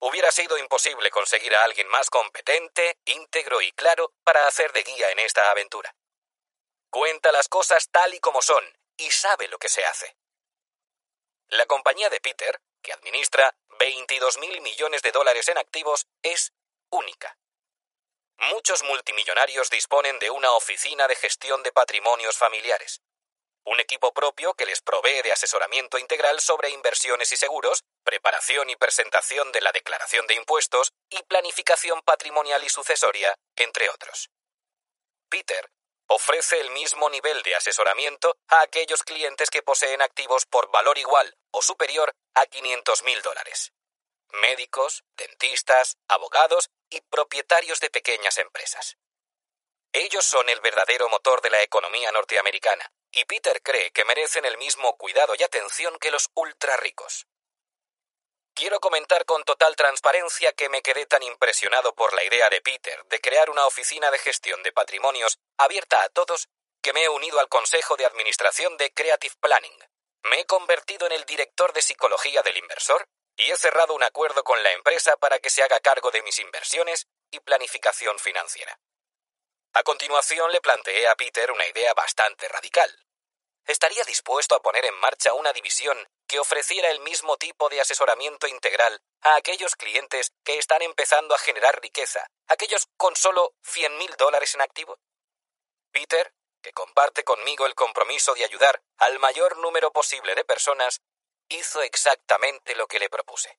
Hubiera 0.00 0.30
sido 0.32 0.56
imposible 0.56 1.10
conseguir 1.10 1.54
a 1.54 1.64
alguien 1.64 1.86
más 1.88 2.08
competente, 2.08 2.98
íntegro 3.04 3.60
y 3.60 3.70
claro 3.72 4.14
para 4.24 4.46
hacer 4.46 4.72
de 4.72 4.82
guía 4.82 5.10
en 5.10 5.18
esta 5.18 5.50
aventura. 5.50 5.94
Cuenta 6.90 7.30
las 7.32 7.48
cosas 7.48 7.90
tal 7.90 8.14
y 8.14 8.20
como 8.20 8.40
son 8.40 8.64
y 8.96 9.10
sabe 9.10 9.48
lo 9.48 9.58
que 9.58 9.68
se 9.68 9.84
hace. 9.84 10.16
La 11.48 11.66
compañía 11.66 12.08
de 12.08 12.20
Peter, 12.20 12.60
que 12.82 12.92
administra 12.92 13.54
22 13.78 14.38
mil 14.38 14.60
millones 14.62 15.02
de 15.02 15.12
dólares 15.12 15.48
en 15.48 15.58
activos, 15.58 16.06
es 16.22 16.52
única. 16.90 17.36
Muchos 18.38 18.82
multimillonarios 18.84 19.68
disponen 19.68 20.18
de 20.18 20.30
una 20.30 20.52
oficina 20.52 21.08
de 21.08 21.16
gestión 21.16 21.62
de 21.62 21.72
patrimonios 21.72 22.38
familiares, 22.38 23.02
un 23.64 23.80
equipo 23.80 24.12
propio 24.12 24.54
que 24.54 24.66
les 24.66 24.80
provee 24.80 25.22
de 25.22 25.32
asesoramiento 25.32 25.98
integral 25.98 26.40
sobre 26.40 26.70
inversiones 26.70 27.32
y 27.32 27.36
seguros, 27.36 27.84
preparación 28.04 28.70
y 28.70 28.76
presentación 28.76 29.52
de 29.52 29.60
la 29.60 29.72
declaración 29.72 30.26
de 30.26 30.34
impuestos 30.34 30.92
y 31.08 31.22
planificación 31.24 32.00
patrimonial 32.02 32.64
y 32.64 32.68
sucesoria, 32.68 33.34
entre 33.56 33.88
otros. 33.90 34.30
Peter 35.28 35.70
ofrece 36.08 36.60
el 36.60 36.70
mismo 36.70 37.08
nivel 37.08 37.42
de 37.44 37.54
asesoramiento 37.54 38.36
a 38.48 38.62
aquellos 38.62 39.04
clientes 39.04 39.48
que 39.48 39.62
poseen 39.62 40.02
activos 40.02 40.44
por 40.44 40.70
valor 40.70 40.98
igual 40.98 41.36
o 41.52 41.62
superior 41.62 42.12
a 42.34 42.46
500 42.46 43.04
mil 43.04 43.22
dólares. 43.22 43.72
Médicos, 44.32 45.04
dentistas, 45.16 45.98
abogados 46.08 46.70
y 46.88 47.00
propietarios 47.02 47.78
de 47.78 47.90
pequeñas 47.90 48.38
empresas. 48.38 48.96
Ellos 49.92 50.24
son 50.24 50.48
el 50.48 50.60
verdadero 50.60 51.08
motor 51.08 51.42
de 51.42 51.50
la 51.50 51.62
economía 51.62 52.10
norteamericana, 52.12 52.90
y 53.12 53.24
Peter 53.24 53.62
cree 53.62 53.90
que 53.90 54.04
merecen 54.04 54.44
el 54.44 54.58
mismo 54.58 54.96
cuidado 54.96 55.34
y 55.38 55.42
atención 55.42 55.98
que 55.98 56.10
los 56.10 56.30
ultra 56.34 56.76
ricos. 56.76 57.26
Quiero 58.54 58.80
comentar 58.80 59.24
con 59.24 59.42
total 59.44 59.74
transparencia 59.76 60.52
que 60.52 60.68
me 60.68 60.82
quedé 60.82 61.06
tan 61.06 61.22
impresionado 61.22 61.94
por 61.94 62.12
la 62.12 62.24
idea 62.24 62.48
de 62.50 62.60
Peter 62.60 63.04
de 63.06 63.20
crear 63.20 63.48
una 63.48 63.66
oficina 63.66 64.10
de 64.10 64.18
gestión 64.18 64.62
de 64.62 64.72
patrimonios 64.72 65.38
abierta 65.56 66.02
a 66.02 66.08
todos 66.10 66.48
que 66.82 66.92
me 66.92 67.04
he 67.04 67.08
unido 67.08 67.40
al 67.40 67.48
Consejo 67.48 67.96
de 67.96 68.06
Administración 68.06 68.76
de 68.76 68.92
Creative 68.92 69.34
Planning. 69.40 69.78
Me 70.24 70.40
he 70.40 70.46
convertido 70.46 71.06
en 71.06 71.12
el 71.12 71.24
director 71.24 71.72
de 71.72 71.82
psicología 71.82 72.42
del 72.42 72.56
inversor 72.56 73.06
y 73.36 73.50
he 73.50 73.56
cerrado 73.56 73.94
un 73.94 74.02
acuerdo 74.02 74.44
con 74.44 74.62
la 74.62 74.72
empresa 74.72 75.16
para 75.16 75.38
que 75.38 75.50
se 75.50 75.62
haga 75.62 75.80
cargo 75.80 76.10
de 76.10 76.22
mis 76.22 76.38
inversiones 76.38 77.06
y 77.30 77.40
planificación 77.40 78.18
financiera. 78.18 78.78
A 79.72 79.84
continuación 79.84 80.50
le 80.50 80.60
planteé 80.60 81.06
a 81.06 81.14
Peter 81.14 81.52
una 81.52 81.64
idea 81.64 81.94
bastante 81.94 82.48
radical. 82.48 82.90
Estaría 83.66 84.02
dispuesto 84.02 84.56
a 84.56 84.62
poner 84.62 84.84
en 84.84 84.94
marcha 84.94 85.32
una 85.34 85.52
división 85.52 85.96
que 86.26 86.40
ofreciera 86.40 86.90
el 86.90 86.98
mismo 87.00 87.36
tipo 87.36 87.68
de 87.68 87.80
asesoramiento 87.80 88.48
integral 88.48 89.00
a 89.20 89.36
aquellos 89.36 89.76
clientes 89.76 90.32
que 90.42 90.58
están 90.58 90.82
empezando 90.82 91.36
a 91.36 91.38
generar 91.38 91.80
riqueza, 91.80 92.26
aquellos 92.48 92.88
con 92.96 93.14
solo 93.14 93.54
100.000 93.62 94.16
dólares 94.16 94.56
en 94.56 94.62
activo. 94.62 94.98
Peter, 95.92 96.32
que 96.62 96.72
comparte 96.72 97.22
conmigo 97.22 97.64
el 97.66 97.76
compromiso 97.76 98.34
de 98.34 98.44
ayudar 98.44 98.82
al 98.98 99.20
mayor 99.20 99.56
número 99.58 99.92
posible 99.92 100.34
de 100.34 100.44
personas, 100.44 101.00
hizo 101.48 101.80
exactamente 101.82 102.74
lo 102.74 102.88
que 102.88 102.98
le 102.98 103.08
propuse. 103.08 103.56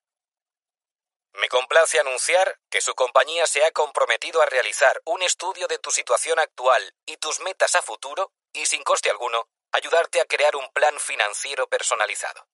Me 1.34 1.47
complace 1.47 1.99
anunciar 1.99 2.59
que 2.69 2.82
su 2.82 2.93
compañía 2.93 3.47
se 3.47 3.63
ha 3.63 3.71
comprometido 3.71 4.41
a 4.41 4.45
realizar 4.45 5.01
un 5.05 5.21
estudio 5.21 5.67
de 5.67 5.79
tu 5.79 5.91
situación 5.91 6.39
actual 6.39 6.93
y 7.05 7.17
tus 7.17 7.39
metas 7.39 7.75
a 7.75 7.82
futuro 7.82 8.34
y 8.53 8.65
sin 8.65 8.84
coste 8.84 9.09
alguno 9.09 9.47
ayudarte 9.71 10.19
a 10.19 10.25
crear 10.25 10.55
un 10.55 10.71
plan 10.73 10.99
financiero 10.99 11.67
personalizado. 11.67 12.47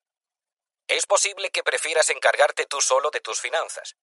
Es 0.87 1.05
posible 1.05 1.49
que 1.49 1.63
prefieras 1.63 2.09
encargarte 2.11 2.65
tú 2.65 2.79
solo 2.79 3.09
de 3.09 3.19
tus 3.19 3.41
finanzas. 3.41 3.97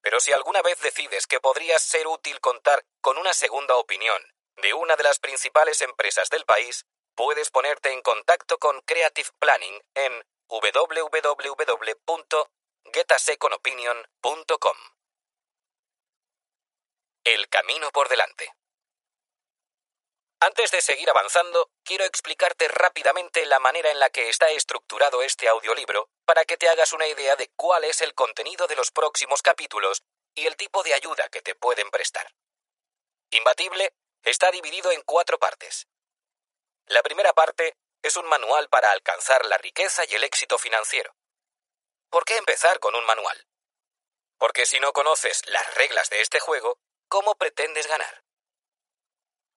Pero 0.00 0.20
si 0.20 0.32
alguna 0.32 0.62
vez 0.62 0.80
decides 0.80 1.26
que 1.26 1.40
podrías 1.40 1.82
ser 1.82 2.06
útil 2.06 2.40
contar 2.40 2.84
con 3.00 3.18
una 3.18 3.34
segunda 3.34 3.76
opinión 3.76 4.22
de 4.56 4.74
una 4.74 4.96
de 4.96 5.02
las 5.02 5.18
principales 5.18 5.80
empresas 5.80 6.30
del 6.30 6.44
país, 6.44 6.86
puedes 7.14 7.50
ponerte 7.50 7.90
en 7.90 8.00
contacto 8.02 8.58
con 8.58 8.80
Creative 8.82 9.30
Planning 9.38 9.82
en 9.94 10.24
www.getasecondopinion.com. 12.84 14.76
El 17.24 17.48
camino 17.48 17.90
por 17.92 18.08
delante. 18.08 18.52
Antes 20.40 20.72
de 20.72 20.80
seguir 20.80 21.08
avanzando, 21.08 21.70
quiero 21.84 22.04
explicarte 22.04 22.66
rápidamente 22.66 23.46
la 23.46 23.60
manera 23.60 23.92
en 23.92 24.00
la 24.00 24.10
que 24.10 24.28
está 24.28 24.50
estructurado 24.50 25.22
este 25.22 25.48
audiolibro 25.48 26.08
para 26.24 26.44
que 26.44 26.56
te 26.56 26.68
hagas 26.68 26.92
una 26.92 27.06
idea 27.06 27.36
de 27.36 27.48
cuál 27.54 27.84
es 27.84 28.00
el 28.00 28.12
contenido 28.14 28.66
de 28.66 28.74
los 28.74 28.90
próximos 28.90 29.40
capítulos 29.40 30.02
y 30.34 30.46
el 30.46 30.56
tipo 30.56 30.82
de 30.82 30.94
ayuda 30.94 31.28
que 31.28 31.42
te 31.42 31.54
pueden 31.54 31.90
prestar. 31.90 32.34
Imbatible 33.30 33.94
está 34.24 34.50
dividido 34.50 34.90
en 34.90 35.02
cuatro 35.02 35.38
partes. 35.38 35.86
La 36.86 37.02
primera 37.02 37.32
parte 37.32 37.76
es 38.02 38.16
un 38.16 38.26
manual 38.26 38.68
para 38.68 38.90
alcanzar 38.90 39.46
la 39.46 39.58
riqueza 39.58 40.02
y 40.08 40.16
el 40.16 40.24
éxito 40.24 40.58
financiero. 40.58 41.14
¿Por 42.12 42.26
qué 42.26 42.36
empezar 42.36 42.78
con 42.78 42.94
un 42.94 43.06
manual? 43.06 43.46
Porque 44.36 44.66
si 44.66 44.78
no 44.78 44.92
conoces 44.92 45.40
las 45.46 45.74
reglas 45.76 46.10
de 46.10 46.20
este 46.20 46.40
juego, 46.40 46.78
¿cómo 47.08 47.36
pretendes 47.36 47.86
ganar? 47.86 48.22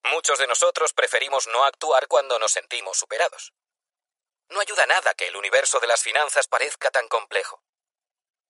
Muchos 0.04 0.38
de 0.38 0.46
nosotros 0.46 0.94
preferimos 0.94 1.46
no 1.48 1.64
actuar 1.64 2.08
cuando 2.08 2.38
nos 2.38 2.52
sentimos 2.52 2.96
superados. 2.96 3.52
No 4.48 4.58
ayuda 4.58 4.86
nada 4.86 5.12
que 5.12 5.26
el 5.28 5.36
universo 5.36 5.80
de 5.80 5.86
las 5.86 6.02
finanzas 6.02 6.48
parezca 6.48 6.90
tan 6.90 7.08
complejo. 7.08 7.62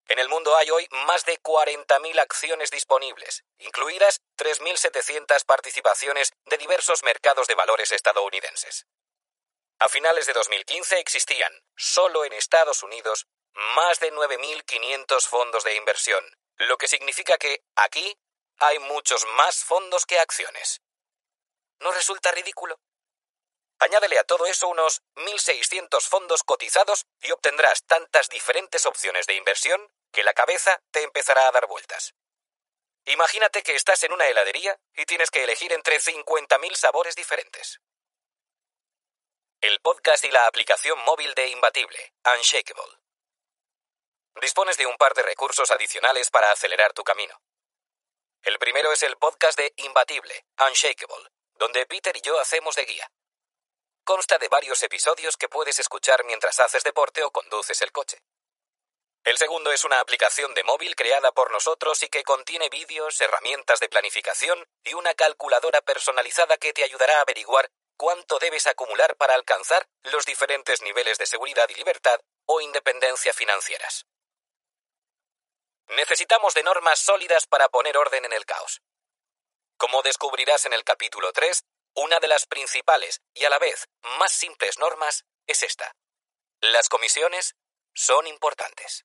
En 0.06 0.20
el 0.20 0.28
mundo 0.28 0.54
hay 0.54 0.70
hoy 0.70 0.86
más 0.92 1.24
de 1.24 1.42
40.000 1.42 2.20
acciones 2.20 2.70
disponibles, 2.70 3.42
incluidas 3.58 4.22
3.700 4.36 5.44
participaciones 5.44 6.32
de 6.44 6.58
diversos 6.58 7.02
mercados 7.02 7.48
de 7.48 7.56
valores 7.56 7.90
estadounidenses. 7.90 8.86
A 9.80 9.88
finales 9.88 10.26
de 10.26 10.32
2015 10.32 11.00
existían, 11.00 11.52
solo 11.74 12.24
en 12.24 12.34
Estados 12.34 12.84
Unidos, 12.84 13.26
más 13.56 14.00
de 14.00 14.12
9.500 14.12 15.26
fondos 15.26 15.64
de 15.64 15.74
inversión, 15.74 16.24
lo 16.56 16.76
que 16.76 16.88
significa 16.88 17.38
que 17.38 17.64
aquí 17.74 18.18
hay 18.58 18.78
muchos 18.78 19.24
más 19.36 19.64
fondos 19.64 20.06
que 20.06 20.18
acciones. 20.18 20.80
¿No 21.80 21.90
resulta 21.92 22.32
ridículo? 22.32 22.78
Añádele 23.78 24.18
a 24.18 24.24
todo 24.24 24.46
eso 24.46 24.68
unos 24.68 25.02
1.600 25.16 26.00
fondos 26.08 26.42
cotizados 26.42 27.06
y 27.20 27.30
obtendrás 27.30 27.84
tantas 27.84 28.28
diferentes 28.28 28.86
opciones 28.86 29.26
de 29.26 29.34
inversión 29.34 29.90
que 30.12 30.22
la 30.22 30.32
cabeza 30.32 30.80
te 30.90 31.02
empezará 31.02 31.46
a 31.46 31.52
dar 31.52 31.66
vueltas. 31.66 32.14
Imagínate 33.04 33.62
que 33.62 33.74
estás 33.74 34.02
en 34.04 34.12
una 34.12 34.26
heladería 34.26 34.78
y 34.94 35.04
tienes 35.04 35.30
que 35.30 35.44
elegir 35.44 35.72
entre 35.72 36.00
50.000 36.00 36.74
sabores 36.74 37.14
diferentes. 37.14 37.80
El 39.60 39.80
podcast 39.80 40.24
y 40.24 40.30
la 40.30 40.46
aplicación 40.46 40.98
móvil 41.04 41.34
de 41.34 41.48
Imbatible, 41.48 42.14
Unshakeable. 42.24 43.05
Dispones 44.40 44.76
de 44.76 44.86
un 44.86 44.96
par 44.98 45.14
de 45.14 45.22
recursos 45.22 45.70
adicionales 45.70 46.30
para 46.30 46.52
acelerar 46.52 46.92
tu 46.92 47.02
camino. 47.02 47.40
El 48.42 48.58
primero 48.58 48.92
es 48.92 49.02
el 49.02 49.16
podcast 49.16 49.58
de 49.58 49.72
Imbatible, 49.76 50.44
Unshakeable, 50.58 51.30
donde 51.54 51.86
Peter 51.86 52.14
y 52.14 52.20
yo 52.20 52.38
hacemos 52.38 52.76
de 52.76 52.84
guía. 52.84 53.10
Consta 54.04 54.36
de 54.36 54.48
varios 54.48 54.82
episodios 54.82 55.38
que 55.38 55.48
puedes 55.48 55.78
escuchar 55.78 56.22
mientras 56.26 56.60
haces 56.60 56.84
deporte 56.84 57.24
o 57.24 57.30
conduces 57.30 57.80
el 57.80 57.92
coche. 57.92 58.18
El 59.24 59.38
segundo 59.38 59.72
es 59.72 59.84
una 59.84 60.00
aplicación 60.00 60.52
de 60.54 60.64
móvil 60.64 60.94
creada 60.94 61.32
por 61.32 61.50
nosotros 61.50 62.02
y 62.02 62.08
que 62.08 62.22
contiene 62.22 62.68
vídeos, 62.68 63.20
herramientas 63.20 63.80
de 63.80 63.88
planificación 63.88 64.64
y 64.84 64.92
una 64.94 65.14
calculadora 65.14 65.80
personalizada 65.80 66.58
que 66.58 66.74
te 66.74 66.84
ayudará 66.84 67.18
a 67.18 67.22
averiguar 67.22 67.70
cuánto 67.96 68.38
debes 68.38 68.66
acumular 68.66 69.16
para 69.16 69.34
alcanzar 69.34 69.88
los 70.02 70.26
diferentes 70.26 70.82
niveles 70.82 71.16
de 71.16 71.26
seguridad 71.26 71.68
y 71.70 71.74
libertad 71.74 72.20
o 72.44 72.60
independencia 72.60 73.32
financieras. 73.32 74.06
Necesitamos 75.88 76.54
de 76.54 76.62
normas 76.62 76.98
sólidas 76.98 77.46
para 77.46 77.68
poner 77.68 77.96
orden 77.96 78.24
en 78.24 78.32
el 78.32 78.44
caos. 78.44 78.82
Como 79.76 80.02
descubrirás 80.02 80.66
en 80.66 80.72
el 80.72 80.84
capítulo 80.84 81.32
3, 81.32 81.64
una 81.94 82.18
de 82.18 82.28
las 82.28 82.46
principales 82.46 83.22
y 83.34 83.44
a 83.44 83.50
la 83.50 83.58
vez 83.58 83.88
más 84.18 84.32
simples 84.32 84.78
normas 84.78 85.24
es 85.46 85.62
esta. 85.62 85.94
Las 86.60 86.88
comisiones 86.88 87.54
son 87.94 88.26
importantes. 88.26 89.04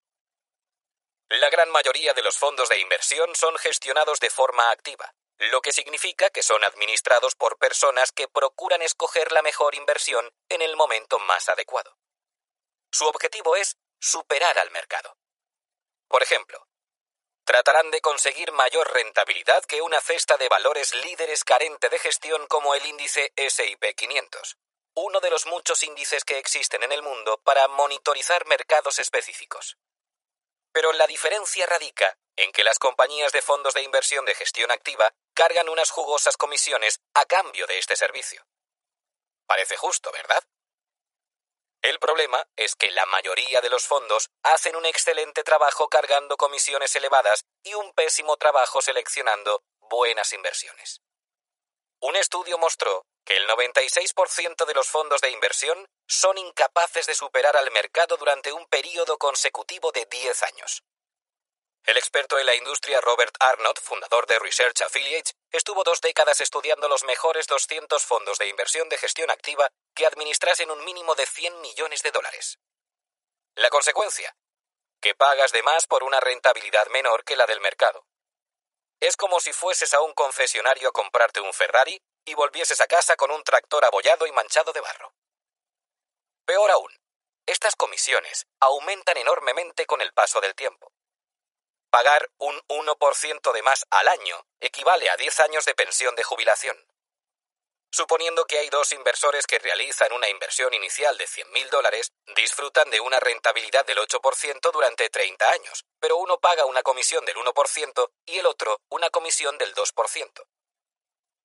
La 1.29 1.49
gran 1.49 1.69
mayoría 1.69 2.13
de 2.13 2.23
los 2.23 2.37
fondos 2.37 2.67
de 2.69 2.79
inversión 2.79 3.33
son 3.35 3.57
gestionados 3.57 4.19
de 4.19 4.29
forma 4.29 4.71
activa, 4.71 5.13
lo 5.37 5.61
que 5.61 5.71
significa 5.71 6.29
que 6.29 6.43
son 6.43 6.63
administrados 6.63 7.35
por 7.35 7.57
personas 7.57 8.11
que 8.11 8.27
procuran 8.27 8.81
escoger 8.81 9.31
la 9.31 9.41
mejor 9.41 9.75
inversión 9.75 10.29
en 10.49 10.61
el 10.61 10.75
momento 10.75 11.19
más 11.19 11.47
adecuado. 11.47 11.97
Su 12.91 13.07
objetivo 13.07 13.55
es 13.55 13.77
superar 13.99 14.59
al 14.59 14.71
mercado. 14.71 15.17
Por 16.07 16.21
ejemplo, 16.21 16.67
tratarán 17.51 17.91
de 17.91 17.99
conseguir 17.99 18.53
mayor 18.53 18.93
rentabilidad 18.93 19.65
que 19.65 19.81
una 19.81 19.99
cesta 19.99 20.37
de 20.37 20.47
valores 20.47 20.95
líderes 20.95 21.43
carente 21.43 21.89
de 21.89 21.99
gestión 21.99 22.47
como 22.47 22.75
el 22.75 22.85
índice 22.85 23.33
SIP 23.35 23.93
500, 23.93 24.57
uno 24.95 25.19
de 25.19 25.29
los 25.29 25.45
muchos 25.47 25.83
índices 25.83 26.23
que 26.23 26.37
existen 26.37 26.81
en 26.81 26.93
el 26.93 27.01
mundo 27.01 27.41
para 27.43 27.67
monitorizar 27.67 28.45
mercados 28.45 28.99
específicos. 28.99 29.77
Pero 30.71 30.93
la 30.93 31.07
diferencia 31.07 31.65
radica 31.65 32.17
en 32.37 32.53
que 32.53 32.63
las 32.63 32.79
compañías 32.79 33.33
de 33.33 33.41
fondos 33.41 33.73
de 33.73 33.83
inversión 33.83 34.23
de 34.23 34.33
gestión 34.33 34.71
activa 34.71 35.13
cargan 35.33 35.67
unas 35.67 35.91
jugosas 35.91 36.37
comisiones 36.37 37.01
a 37.13 37.25
cambio 37.25 37.67
de 37.67 37.79
este 37.79 37.97
servicio. 37.97 38.47
Parece 39.45 39.75
justo, 39.75 40.09
¿verdad? 40.13 40.41
El 41.81 41.97
problema 41.97 42.47
es 42.55 42.75
que 42.75 42.91
la 42.91 43.07
mayoría 43.07 43.59
de 43.61 43.69
los 43.69 43.87
fondos 43.87 44.29
hacen 44.43 44.75
un 44.75 44.85
excelente 44.85 45.43
trabajo 45.43 45.89
cargando 45.89 46.37
comisiones 46.37 46.95
elevadas 46.95 47.43
y 47.63 47.73
un 47.73 47.91
pésimo 47.93 48.37
trabajo 48.37 48.81
seleccionando 48.81 49.63
buenas 49.79 50.31
inversiones. 50.33 51.01
Un 51.99 52.15
estudio 52.15 52.59
mostró 52.59 53.05
que 53.25 53.35
el 53.35 53.47
96% 53.47 54.65
de 54.65 54.73
los 54.73 54.87
fondos 54.89 55.21
de 55.21 55.31
inversión 55.31 55.87
son 56.07 56.37
incapaces 56.37 57.07
de 57.07 57.15
superar 57.15 57.57
al 57.57 57.71
mercado 57.71 58.17
durante 58.17 58.51
un 58.53 58.67
periodo 58.67 59.17
consecutivo 59.17 59.91
de 59.91 60.05
10 60.05 60.43
años. 60.43 60.83
El 61.83 61.97
experto 61.97 62.37
en 62.37 62.45
la 62.45 62.55
industria 62.55 63.01
Robert 63.01 63.35
Arnott, 63.39 63.79
fundador 63.79 64.27
de 64.27 64.37
Research 64.37 64.81
Affiliates, 64.81 65.35
estuvo 65.51 65.83
dos 65.83 65.99
décadas 65.99 66.39
estudiando 66.39 66.87
los 66.87 67.03
mejores 67.03 67.47
200 67.47 68.05
fondos 68.05 68.37
de 68.37 68.47
inversión 68.47 68.87
de 68.87 68.97
gestión 68.97 69.31
activa 69.31 69.67
que 69.95 70.05
administrasen 70.05 70.69
un 70.69 70.85
mínimo 70.85 71.15
de 71.15 71.25
100 71.25 71.59
millones 71.61 72.03
de 72.03 72.11
dólares. 72.11 72.59
La 73.55 73.69
consecuencia, 73.69 74.35
que 75.01 75.15
pagas 75.15 75.51
de 75.51 75.63
más 75.63 75.87
por 75.87 76.03
una 76.03 76.19
rentabilidad 76.19 76.87
menor 76.87 77.23
que 77.23 77.35
la 77.35 77.47
del 77.47 77.59
mercado. 77.59 78.05
Es 78.99 79.17
como 79.17 79.39
si 79.39 79.51
fueses 79.51 79.95
a 79.95 80.01
un 80.01 80.13
concesionario 80.13 80.89
a 80.89 80.93
comprarte 80.93 81.41
un 81.41 81.51
Ferrari 81.51 81.99
y 82.23 82.35
volvieses 82.35 82.79
a 82.81 82.87
casa 82.87 83.15
con 83.15 83.31
un 83.31 83.43
tractor 83.43 83.83
abollado 83.83 84.27
y 84.27 84.31
manchado 84.31 84.71
de 84.71 84.81
barro. 84.81 85.15
Peor 86.45 86.69
aún, 86.69 86.95
estas 87.47 87.75
comisiones 87.75 88.45
aumentan 88.59 89.17
enormemente 89.17 89.87
con 89.87 90.01
el 90.01 90.13
paso 90.13 90.39
del 90.39 90.53
tiempo. 90.53 90.93
Pagar 91.91 92.31
un 92.37 92.57
1% 92.69 93.51
de 93.51 93.63
más 93.63 93.85
al 93.89 94.07
año 94.07 94.47
equivale 94.61 95.09
a 95.09 95.17
10 95.17 95.41
años 95.41 95.65
de 95.65 95.75
pensión 95.75 96.15
de 96.15 96.23
jubilación. 96.23 96.77
Suponiendo 97.91 98.45
que 98.45 98.59
hay 98.59 98.69
dos 98.69 98.93
inversores 98.93 99.45
que 99.45 99.59
realizan 99.59 100.13
una 100.13 100.29
inversión 100.29 100.73
inicial 100.73 101.17
de 101.17 101.25
100.000 101.25 101.69
dólares, 101.69 102.13
disfrutan 102.37 102.89
de 102.89 103.01
una 103.01 103.19
rentabilidad 103.19 103.85
del 103.85 103.97
8% 103.97 104.71
durante 104.71 105.09
30 105.09 105.51
años, 105.51 105.83
pero 105.99 106.15
uno 106.15 106.39
paga 106.39 106.65
una 106.65 106.81
comisión 106.81 107.25
del 107.25 107.35
1% 107.35 108.09
y 108.25 108.37
el 108.37 108.45
otro 108.45 108.79
una 108.87 109.09
comisión 109.09 109.57
del 109.57 109.75
2%. 109.75 110.47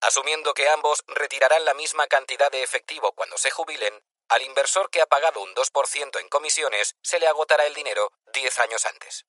Asumiendo 0.03 0.55
que 0.55 0.69
ambos 0.69 1.03
retirarán 1.09 1.65
la 1.65 1.75
misma 1.75 2.07
cantidad 2.07 2.53
de 2.53 2.63
efectivo 2.63 3.11
cuando 3.15 3.37
se 3.37 3.51
jubilen, 3.51 4.01
al 4.29 4.43
inversor 4.43 4.91
que 4.91 5.03
ha 5.03 5.07
pagado 5.07 5.41
un 5.41 5.53
2% 5.57 6.21
en 6.21 6.29
comisiones 6.29 6.95
se 7.03 7.19
le 7.19 7.27
agotará 7.27 7.67
el 7.67 7.75
dinero 7.75 8.13
10 8.33 8.61
años 8.61 8.87
antes. 8.87 9.27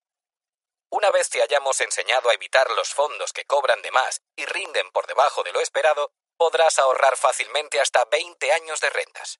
Una 0.90 1.12
vez 1.12 1.30
te 1.30 1.42
hayamos 1.42 1.82
enseñado 1.82 2.30
a 2.30 2.34
evitar 2.34 2.72
los 2.72 2.94
fondos 2.94 3.34
que 3.34 3.46
cobran 3.46 3.82
de 3.82 3.92
más 3.92 4.22
y 4.36 4.46
rinden 4.46 4.90
por 4.92 5.06
debajo 5.06 5.44
de 5.44 5.52
lo 5.52 5.60
esperado, 5.60 6.12
podrás 6.38 6.80
ahorrar 6.80 7.18
fácilmente 7.18 7.82
hasta 7.82 8.06
20 8.06 8.52
años 8.54 8.80
de 8.80 8.90
rentas. 8.90 9.40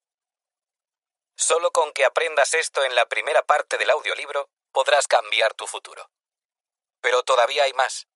Solo 1.38 1.72
con 1.72 1.94
que 1.94 2.04
aprendas 2.04 2.54
esto 2.54 2.84
en 2.84 2.96
la 2.96 3.08
primera 3.08 3.44
parte 3.44 3.78
del 3.78 3.92
audiolibro 3.92 4.50
podrás 4.72 5.08
cambiar 5.08 5.54
tu 5.54 5.68
futuro. 5.68 6.10
Pero 7.00 7.24
todavía 7.24 7.64
hay 7.64 7.74
más. 7.74 8.08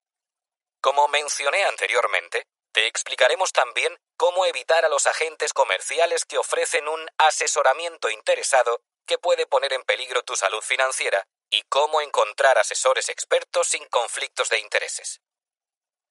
Como 0.82 1.08
mencioné 1.08 1.64
anteriormente, 1.64 2.48
te 2.74 2.88
explicaremos 2.88 3.54
también 3.54 3.98
cómo 4.18 4.46
evitar 4.46 4.84
a 4.84 4.90
los 4.90 5.08
agentes 5.08 5.54
comerciales 5.54 6.26
que 6.26 6.38
ofrecen 6.38 6.88
un 6.88 7.08
asesoramiento 7.18 8.10
interesado 8.10 8.82
que 9.06 9.20
puede 9.20 9.46
poner 9.46 9.74
en 9.74 9.84
peligro 9.84 10.24
tu 10.24 10.36
salud 10.36 10.62
financiera 10.62 11.28
y 11.52 11.62
cómo 11.64 12.02
encontrar 12.02 12.58
asesores 12.58 13.10
expertos 13.10 13.68
sin 13.68 13.86
conflictos 13.89 14.49
de 14.49 14.60
intereses. 14.60 15.22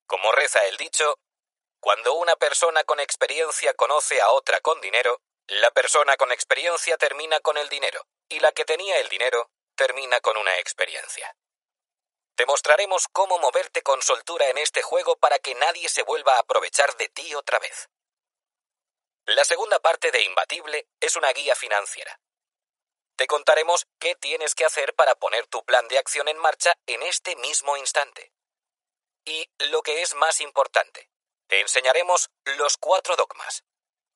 Como 0.06 0.30
reza 0.32 0.64
el 0.66 0.76
dicho, 0.76 1.18
cuando 1.80 2.12
una 2.14 2.36
persona 2.36 2.84
con 2.84 3.00
experiencia 3.00 3.72
conoce 3.74 4.20
a 4.20 4.30
otra 4.30 4.60
con 4.60 4.80
dinero, 4.82 5.22
la 5.46 5.70
persona 5.70 6.16
con 6.18 6.30
experiencia 6.30 6.98
termina 6.98 7.40
con 7.40 7.56
el 7.56 7.70
dinero, 7.70 8.06
y 8.28 8.38
la 8.40 8.52
que 8.52 8.66
tenía 8.66 8.98
el 8.98 9.08
dinero 9.08 9.50
termina 9.74 10.20
con 10.20 10.36
una 10.36 10.58
experiencia. 10.58 11.34
Te 12.36 12.44
mostraremos 12.44 13.08
cómo 13.08 13.38
moverte 13.38 13.82
con 13.82 14.02
soltura 14.02 14.48
en 14.48 14.58
este 14.58 14.82
juego 14.82 15.16
para 15.16 15.38
que 15.38 15.54
nadie 15.54 15.88
se 15.88 16.02
vuelva 16.02 16.36
a 16.36 16.40
aprovechar 16.40 16.96
de 16.96 17.08
ti 17.08 17.34
otra 17.34 17.58
vez. 17.58 17.88
La 19.24 19.44
segunda 19.44 19.78
parte 19.80 20.10
de 20.10 20.22
Imbatible 20.22 20.88
es 21.00 21.16
una 21.16 21.32
guía 21.32 21.54
financiera. 21.54 22.20
Te 23.20 23.26
contaremos 23.26 23.86
qué 23.98 24.14
tienes 24.14 24.54
que 24.54 24.64
hacer 24.64 24.94
para 24.94 25.14
poner 25.14 25.46
tu 25.46 25.62
plan 25.62 25.86
de 25.88 25.98
acción 25.98 26.26
en 26.28 26.38
marcha 26.38 26.78
en 26.86 27.02
este 27.02 27.36
mismo 27.36 27.76
instante. 27.76 28.32
Y 29.26 29.46
lo 29.58 29.82
que 29.82 30.00
es 30.00 30.14
más 30.14 30.40
importante, 30.40 31.10
te 31.46 31.60
enseñaremos 31.60 32.30
los 32.46 32.78
cuatro 32.78 33.16
dogmas, 33.16 33.62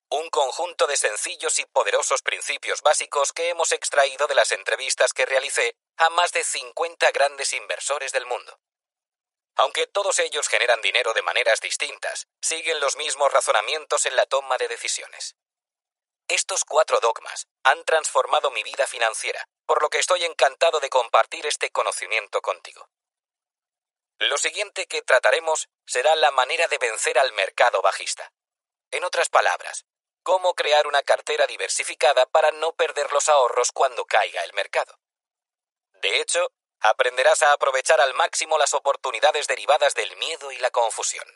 un 0.08 0.30
conjunto 0.30 0.86
de 0.86 0.96
sencillos 0.96 1.58
y 1.58 1.66
poderosos 1.66 2.22
principios 2.22 2.80
básicos 2.80 3.34
que 3.34 3.50
hemos 3.50 3.72
extraído 3.72 4.26
de 4.26 4.36
las 4.36 4.52
entrevistas 4.52 5.12
que 5.12 5.26
realicé 5.26 5.76
a 5.98 6.08
más 6.08 6.32
de 6.32 6.42
50 6.42 7.10
grandes 7.10 7.52
inversores 7.52 8.10
del 8.10 8.24
mundo. 8.24 8.58
Aunque 9.56 9.86
todos 9.86 10.18
ellos 10.18 10.48
generan 10.48 10.80
dinero 10.80 11.12
de 11.12 11.20
maneras 11.20 11.60
distintas, 11.60 12.26
siguen 12.40 12.80
los 12.80 12.96
mismos 12.96 13.30
razonamientos 13.30 14.06
en 14.06 14.16
la 14.16 14.24
toma 14.24 14.56
de 14.56 14.68
decisiones. 14.68 15.36
Estos 16.28 16.64
cuatro 16.64 17.00
dogmas 17.00 17.46
han 17.64 17.84
transformado 17.84 18.50
mi 18.50 18.62
vida 18.62 18.86
financiera, 18.86 19.46
por 19.66 19.82
lo 19.82 19.90
que 19.90 19.98
estoy 19.98 20.24
encantado 20.24 20.80
de 20.80 20.88
compartir 20.88 21.46
este 21.46 21.70
conocimiento 21.70 22.40
contigo. 22.40 22.88
Lo 24.18 24.38
siguiente 24.38 24.86
que 24.86 25.02
trataremos 25.02 25.68
será 25.86 26.16
la 26.16 26.30
manera 26.30 26.66
de 26.68 26.78
vencer 26.78 27.18
al 27.18 27.32
mercado 27.32 27.82
bajista. 27.82 28.32
En 28.90 29.04
otras 29.04 29.28
palabras, 29.28 29.84
cómo 30.22 30.54
crear 30.54 30.86
una 30.86 31.02
cartera 31.02 31.46
diversificada 31.46 32.24
para 32.26 32.50
no 32.52 32.74
perder 32.74 33.12
los 33.12 33.28
ahorros 33.28 33.72
cuando 33.72 34.06
caiga 34.06 34.42
el 34.44 34.52
mercado. 34.54 34.98
De 35.92 36.20
hecho, 36.20 36.52
aprenderás 36.80 37.42
a 37.42 37.52
aprovechar 37.52 38.00
al 38.00 38.14
máximo 38.14 38.56
las 38.56 38.72
oportunidades 38.72 39.46
derivadas 39.46 39.94
del 39.94 40.16
miedo 40.16 40.52
y 40.52 40.58
la 40.58 40.70
confusión. 40.70 41.26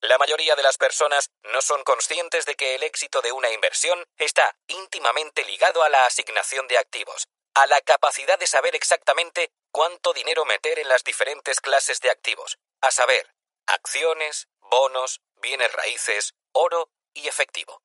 La 0.00 0.16
mayoría 0.16 0.54
de 0.54 0.62
las 0.62 0.78
personas 0.78 1.30
no 1.42 1.60
son 1.60 1.82
conscientes 1.82 2.46
de 2.46 2.54
que 2.54 2.76
el 2.76 2.84
éxito 2.84 3.20
de 3.20 3.32
una 3.32 3.50
inversión 3.50 4.06
está 4.16 4.56
íntimamente 4.68 5.44
ligado 5.44 5.82
a 5.82 5.88
la 5.88 6.06
asignación 6.06 6.68
de 6.68 6.78
activos, 6.78 7.26
a 7.54 7.66
la 7.66 7.80
capacidad 7.80 8.38
de 8.38 8.46
saber 8.46 8.76
exactamente 8.76 9.50
cuánto 9.72 10.12
dinero 10.12 10.44
meter 10.44 10.78
en 10.78 10.88
las 10.88 11.02
diferentes 11.02 11.60
clases 11.60 12.00
de 12.00 12.10
activos, 12.10 12.58
a 12.80 12.92
saber, 12.92 13.34
acciones, 13.66 14.46
bonos, 14.60 15.20
bienes 15.34 15.72
raíces, 15.72 16.34
oro 16.52 16.92
y 17.12 17.26
efectivo. 17.26 17.82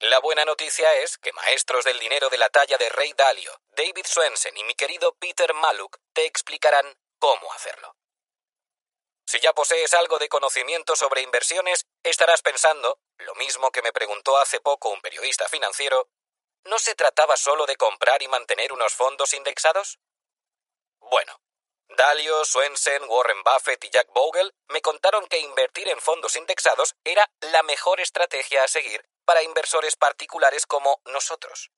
La 0.00 0.18
buena 0.18 0.44
noticia 0.44 0.92
es 0.96 1.16
que 1.16 1.32
maestros 1.32 1.86
del 1.86 1.98
dinero 1.98 2.28
de 2.28 2.36
la 2.36 2.50
talla 2.50 2.76
de 2.76 2.90
Rey 2.90 3.14
Dalio, 3.14 3.58
David 3.70 4.04
Swensen 4.04 4.54
y 4.58 4.64
mi 4.64 4.74
querido 4.74 5.14
Peter 5.14 5.54
Maluk 5.54 5.96
te 6.12 6.26
explicarán 6.26 6.98
cómo 7.18 7.50
hacerlo. 7.54 7.96
Si 9.34 9.40
ya 9.40 9.52
posees 9.52 9.92
algo 9.94 10.18
de 10.18 10.28
conocimiento 10.28 10.94
sobre 10.94 11.20
inversiones, 11.20 11.86
estarás 12.04 12.40
pensando, 12.40 13.00
lo 13.18 13.34
mismo 13.34 13.72
que 13.72 13.82
me 13.82 13.92
preguntó 13.92 14.38
hace 14.38 14.60
poco 14.60 14.90
un 14.90 15.00
periodista 15.00 15.48
financiero, 15.48 16.08
¿no 16.66 16.78
se 16.78 16.94
trataba 16.94 17.36
solo 17.36 17.66
de 17.66 17.74
comprar 17.74 18.22
y 18.22 18.28
mantener 18.28 18.72
unos 18.72 18.94
fondos 18.94 19.34
indexados? 19.34 19.98
Bueno, 21.00 21.40
Dalio, 21.88 22.44
Swensen, 22.44 23.02
Warren 23.08 23.42
Buffett 23.42 23.82
y 23.82 23.90
Jack 23.90 24.06
Bogle 24.12 24.52
me 24.68 24.80
contaron 24.80 25.26
que 25.26 25.40
invertir 25.40 25.88
en 25.88 26.00
fondos 26.00 26.36
indexados 26.36 26.94
era 27.02 27.28
la 27.40 27.64
mejor 27.64 28.00
estrategia 28.00 28.62
a 28.62 28.68
seguir 28.68 29.04
para 29.24 29.42
inversores 29.42 29.96
particulares 29.96 30.64
como 30.64 31.00
nosotros. 31.06 31.72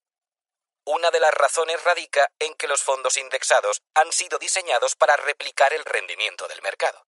Una 0.85 1.11
de 1.11 1.21
las 1.21 1.33
razones 1.33 1.83
radica 1.85 2.31
en 2.39 2.55
que 2.57 2.69
los 2.69 2.83
fondos 2.83 3.17
indexados 3.17 3.81
han 3.95 4.13
sido 4.13 4.39
diseñados 4.39 4.95
para 4.95 5.17
replicar 5.17 5.73
el 5.73 5.87
rendimiento 5.87 6.49
del 6.49 6.61
mercado. 6.61 7.07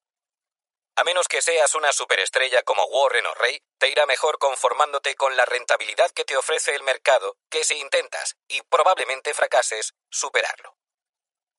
A 0.99 1.05
menos 1.05 1.29
que 1.29 1.41
seas 1.41 1.77
una 1.77 1.93
superestrella 1.93 2.65
como 2.65 2.85
Warren 2.87 3.25
o 3.25 3.35
Ray, 3.35 3.63
te 3.79 3.89
irá 3.89 4.05
mejor 4.07 4.37
conformándote 4.39 5.15
con 5.15 5.37
la 5.37 5.45
rentabilidad 5.45 6.11
que 6.11 6.25
te 6.25 6.37
ofrece 6.37 6.75
el 6.75 6.83
mercado 6.83 7.37
que 7.49 7.63
si 7.63 7.79
intentas, 7.79 8.37
y 8.49 8.63
probablemente 8.63 9.33
fracases, 9.33 9.95
superarlo. 10.11 10.77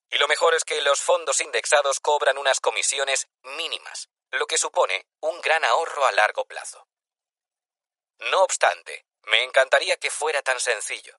Y 0.09 0.17
lo 0.17 0.27
mejor 0.27 0.55
es 0.55 0.65
que 0.65 0.81
los 0.81 0.99
fondos 0.99 1.39
indexados 1.39 2.01
cobran 2.01 2.37
unas 2.37 2.59
comisiones 2.59 3.29
mínimas, 3.43 4.09
lo 4.31 4.45
que 4.45 4.57
supone 4.57 5.07
un 5.21 5.39
gran 5.39 5.63
ahorro 5.63 6.05
a 6.05 6.11
largo 6.11 6.43
plazo. 6.43 6.85
No 8.17 8.43
obstante, 8.43 9.05
me 9.21 9.45
encantaría 9.45 9.95
que 9.95 10.11
fuera 10.11 10.41
tan 10.41 10.59
sencillo. 10.59 11.17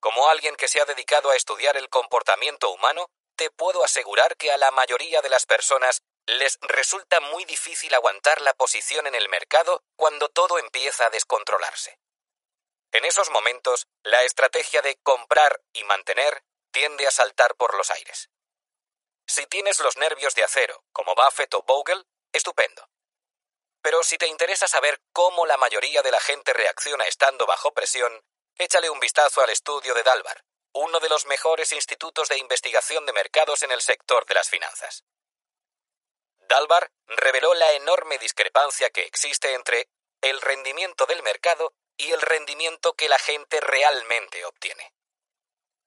Como 0.00 0.28
alguien 0.28 0.56
que 0.56 0.66
se 0.66 0.80
ha 0.80 0.86
dedicado 0.86 1.30
a 1.30 1.36
estudiar 1.36 1.76
el 1.76 1.88
comportamiento 1.88 2.68
humano, 2.70 3.12
te 3.36 3.52
puedo 3.52 3.84
asegurar 3.84 4.36
que 4.36 4.50
a 4.50 4.56
la 4.56 4.72
mayoría 4.72 5.22
de 5.22 5.30
las 5.30 5.46
personas 5.46 6.02
les 6.26 6.58
resulta 6.62 7.20
muy 7.20 7.44
difícil 7.44 7.94
aguantar 7.94 8.40
la 8.40 8.54
posición 8.54 9.06
en 9.06 9.14
el 9.14 9.28
mercado 9.28 9.84
cuando 9.96 10.28
todo 10.28 10.58
empieza 10.58 11.06
a 11.06 11.10
descontrolarse. 11.10 11.98
En 12.92 13.04
esos 13.04 13.30
momentos, 13.30 13.88
la 14.02 14.22
estrategia 14.22 14.82
de 14.82 14.96
comprar 15.02 15.62
y 15.72 15.84
mantener 15.84 16.44
tiende 16.70 17.06
a 17.06 17.10
saltar 17.10 17.54
por 17.56 17.74
los 17.74 17.90
aires. 17.90 18.30
Si 19.26 19.46
tienes 19.46 19.80
los 19.80 19.96
nervios 19.96 20.34
de 20.34 20.44
acero, 20.44 20.84
como 20.92 21.14
Buffett 21.14 21.54
o 21.54 21.62
Bogle, 21.62 22.04
estupendo. 22.32 22.88
Pero 23.80 24.02
si 24.02 24.18
te 24.18 24.26
interesa 24.26 24.68
saber 24.68 25.00
cómo 25.12 25.46
la 25.46 25.56
mayoría 25.56 26.02
de 26.02 26.10
la 26.10 26.20
gente 26.20 26.52
reacciona 26.52 27.06
estando 27.06 27.46
bajo 27.46 27.72
presión, 27.72 28.24
échale 28.56 28.90
un 28.90 29.00
vistazo 29.00 29.40
al 29.40 29.50
estudio 29.50 29.94
de 29.94 30.02
Dalbar, 30.02 30.44
uno 30.72 31.00
de 31.00 31.08
los 31.08 31.26
mejores 31.26 31.72
institutos 31.72 32.28
de 32.28 32.38
investigación 32.38 33.06
de 33.06 33.12
mercados 33.12 33.62
en 33.62 33.72
el 33.72 33.80
sector 33.80 34.24
de 34.26 34.34
las 34.34 34.48
finanzas. 34.48 35.04
Dalbar 36.52 36.92
reveló 37.06 37.54
la 37.54 37.72
enorme 37.72 38.18
discrepancia 38.18 38.90
que 38.90 39.06
existe 39.06 39.54
entre 39.54 39.88
el 40.20 40.38
rendimiento 40.42 41.06
del 41.06 41.22
mercado 41.22 41.72
y 41.96 42.10
el 42.10 42.20
rendimiento 42.20 42.92
que 42.92 43.08
la 43.08 43.18
gente 43.18 43.58
realmente 43.62 44.44
obtiene. 44.44 44.92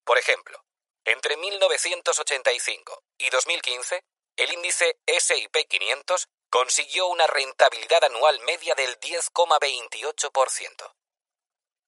Por 0.04 0.18
ejemplo, 0.18 0.66
entre 1.04 1.38
1985 1.38 3.04
y 3.20 3.30
2015, 3.30 4.06
el 4.38 4.54
índice 4.54 4.98
SIP 5.06 5.56
500 5.70 6.30
consiguió 6.50 7.06
una 7.10 7.28
rentabilidad 7.28 8.04
anual 8.04 8.40
media 8.40 8.74
del 8.74 9.00
10,28%. 9.00 10.96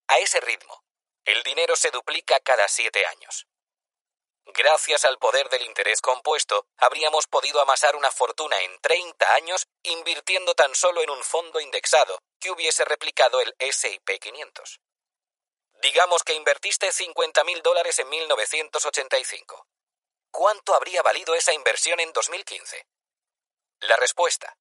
A 0.09 0.19
ese 0.19 0.39
ritmo, 0.39 0.83
el 1.25 1.41
dinero 1.41 1.75
se 1.75 1.89
duplica 1.89 2.39
cada 2.41 2.67
siete 2.67 3.07
años. 3.07 3.47
Gracias 4.53 5.05
al 5.05 5.17
poder 5.17 5.49
del 5.49 5.63
interés 5.63 6.01
compuesto, 6.01 6.67
habríamos 6.77 7.25
podido 7.27 7.61
amasar 7.61 7.95
una 7.95 8.11
fortuna 8.11 8.61
en 8.61 8.77
30 8.79 9.33
años 9.33 9.67
invirtiendo 9.83 10.53
tan 10.55 10.73
solo 10.75 11.01
en 11.01 11.09
un 11.09 11.23
fondo 11.23 11.59
indexado 11.59 12.19
que 12.39 12.51
hubiese 12.51 12.85
replicado 12.85 13.41
el 13.41 13.53
S&P 13.59 14.19
500. 14.19 14.79
Digamos 15.81 16.23
que 16.23 16.33
invertiste 16.33 16.89
50.000 16.89 17.61
dólares 17.61 17.99
en 17.99 18.09
1985. 18.09 19.67
¿Cuánto 20.31 20.73
habría 20.73 21.03
valido 21.03 21.35
esa 21.35 21.53
inversión 21.53 21.99
en 21.99 22.11
2015? 22.13 22.87
La 23.81 23.95
respuesta, 23.95 24.57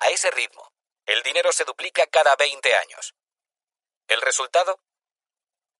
A 0.00 0.08
ese 0.08 0.30
ritmo, 0.30 0.72
el 1.06 1.22
dinero 1.22 1.52
se 1.52 1.64
duplica 1.64 2.06
cada 2.06 2.36
20 2.36 2.74
años. 2.74 3.14
¿El 4.08 4.20
resultado? 4.20 4.80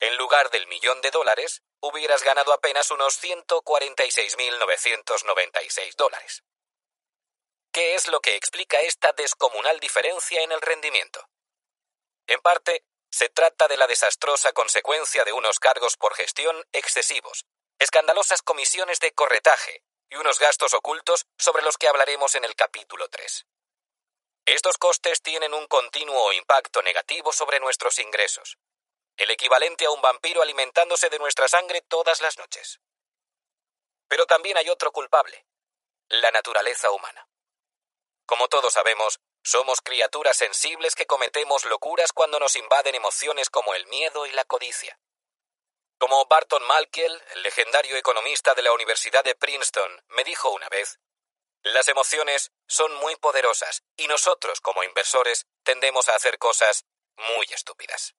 En 0.00 0.16
lugar 0.16 0.50
del 0.50 0.66
millón 0.66 1.00
de 1.00 1.10
dólares, 1.10 1.62
hubieras 1.80 2.22
ganado 2.22 2.52
apenas 2.52 2.90
unos 2.90 3.22
146.996 3.22 5.96
dólares. 5.96 6.42
¿Qué 7.72 7.94
es 7.94 8.06
lo 8.08 8.20
que 8.20 8.36
explica 8.36 8.80
esta 8.82 9.12
descomunal 9.12 9.80
diferencia 9.80 10.42
en 10.42 10.52
el 10.52 10.60
rendimiento? 10.60 11.26
En 12.26 12.38
parte, 12.42 12.84
se 13.10 13.30
trata 13.30 13.66
de 13.66 13.78
la 13.78 13.86
desastrosa 13.86 14.52
consecuencia 14.52 15.24
de 15.24 15.32
unos 15.32 15.58
cargos 15.58 15.96
por 15.96 16.14
gestión 16.14 16.66
excesivos, 16.72 17.46
escandalosas 17.78 18.42
comisiones 18.42 19.00
de 19.00 19.12
corretaje 19.12 19.82
y 20.10 20.16
unos 20.16 20.38
gastos 20.38 20.74
ocultos 20.74 21.24
sobre 21.38 21.62
los 21.62 21.78
que 21.78 21.88
hablaremos 21.88 22.34
en 22.34 22.44
el 22.44 22.54
capítulo 22.54 23.08
3. 23.08 23.46
Estos 24.44 24.76
costes 24.76 25.22
tienen 25.22 25.54
un 25.54 25.66
continuo 25.66 26.30
impacto 26.34 26.82
negativo 26.82 27.32
sobre 27.32 27.58
nuestros 27.58 27.98
ingresos, 27.98 28.58
el 29.16 29.30
equivalente 29.30 29.86
a 29.86 29.90
un 29.90 30.02
vampiro 30.02 30.42
alimentándose 30.42 31.08
de 31.08 31.18
nuestra 31.18 31.48
sangre 31.48 31.80
todas 31.80 32.20
las 32.20 32.36
noches. 32.36 32.80
Pero 34.08 34.26
también 34.26 34.58
hay 34.58 34.68
otro 34.68 34.92
culpable, 34.92 35.46
la 36.10 36.30
naturaleza 36.32 36.90
humana. 36.90 37.26
Como 38.26 38.48
todos 38.48 38.72
sabemos, 38.72 39.20
somos 39.42 39.80
criaturas 39.80 40.36
sensibles 40.36 40.94
que 40.94 41.06
cometemos 41.06 41.64
locuras 41.64 42.12
cuando 42.12 42.38
nos 42.38 42.56
invaden 42.56 42.94
emociones 42.94 43.50
como 43.50 43.74
el 43.74 43.86
miedo 43.86 44.26
y 44.26 44.32
la 44.32 44.44
codicia. 44.44 44.98
Como 45.98 46.26
Barton 46.26 46.62
Malkiel, 46.64 47.22
el 47.34 47.42
legendario 47.42 47.96
economista 47.96 48.54
de 48.54 48.62
la 48.62 48.72
Universidad 48.72 49.24
de 49.24 49.34
Princeton, 49.34 50.02
me 50.08 50.24
dijo 50.24 50.50
una 50.50 50.68
vez, 50.68 50.98
las 51.62 51.86
emociones 51.86 52.50
son 52.66 52.92
muy 52.96 53.14
poderosas 53.16 53.84
y 53.96 54.08
nosotros 54.08 54.60
como 54.60 54.82
inversores 54.82 55.46
tendemos 55.62 56.08
a 56.08 56.16
hacer 56.16 56.38
cosas 56.38 56.84
muy 57.16 57.46
estúpidas. 57.50 58.14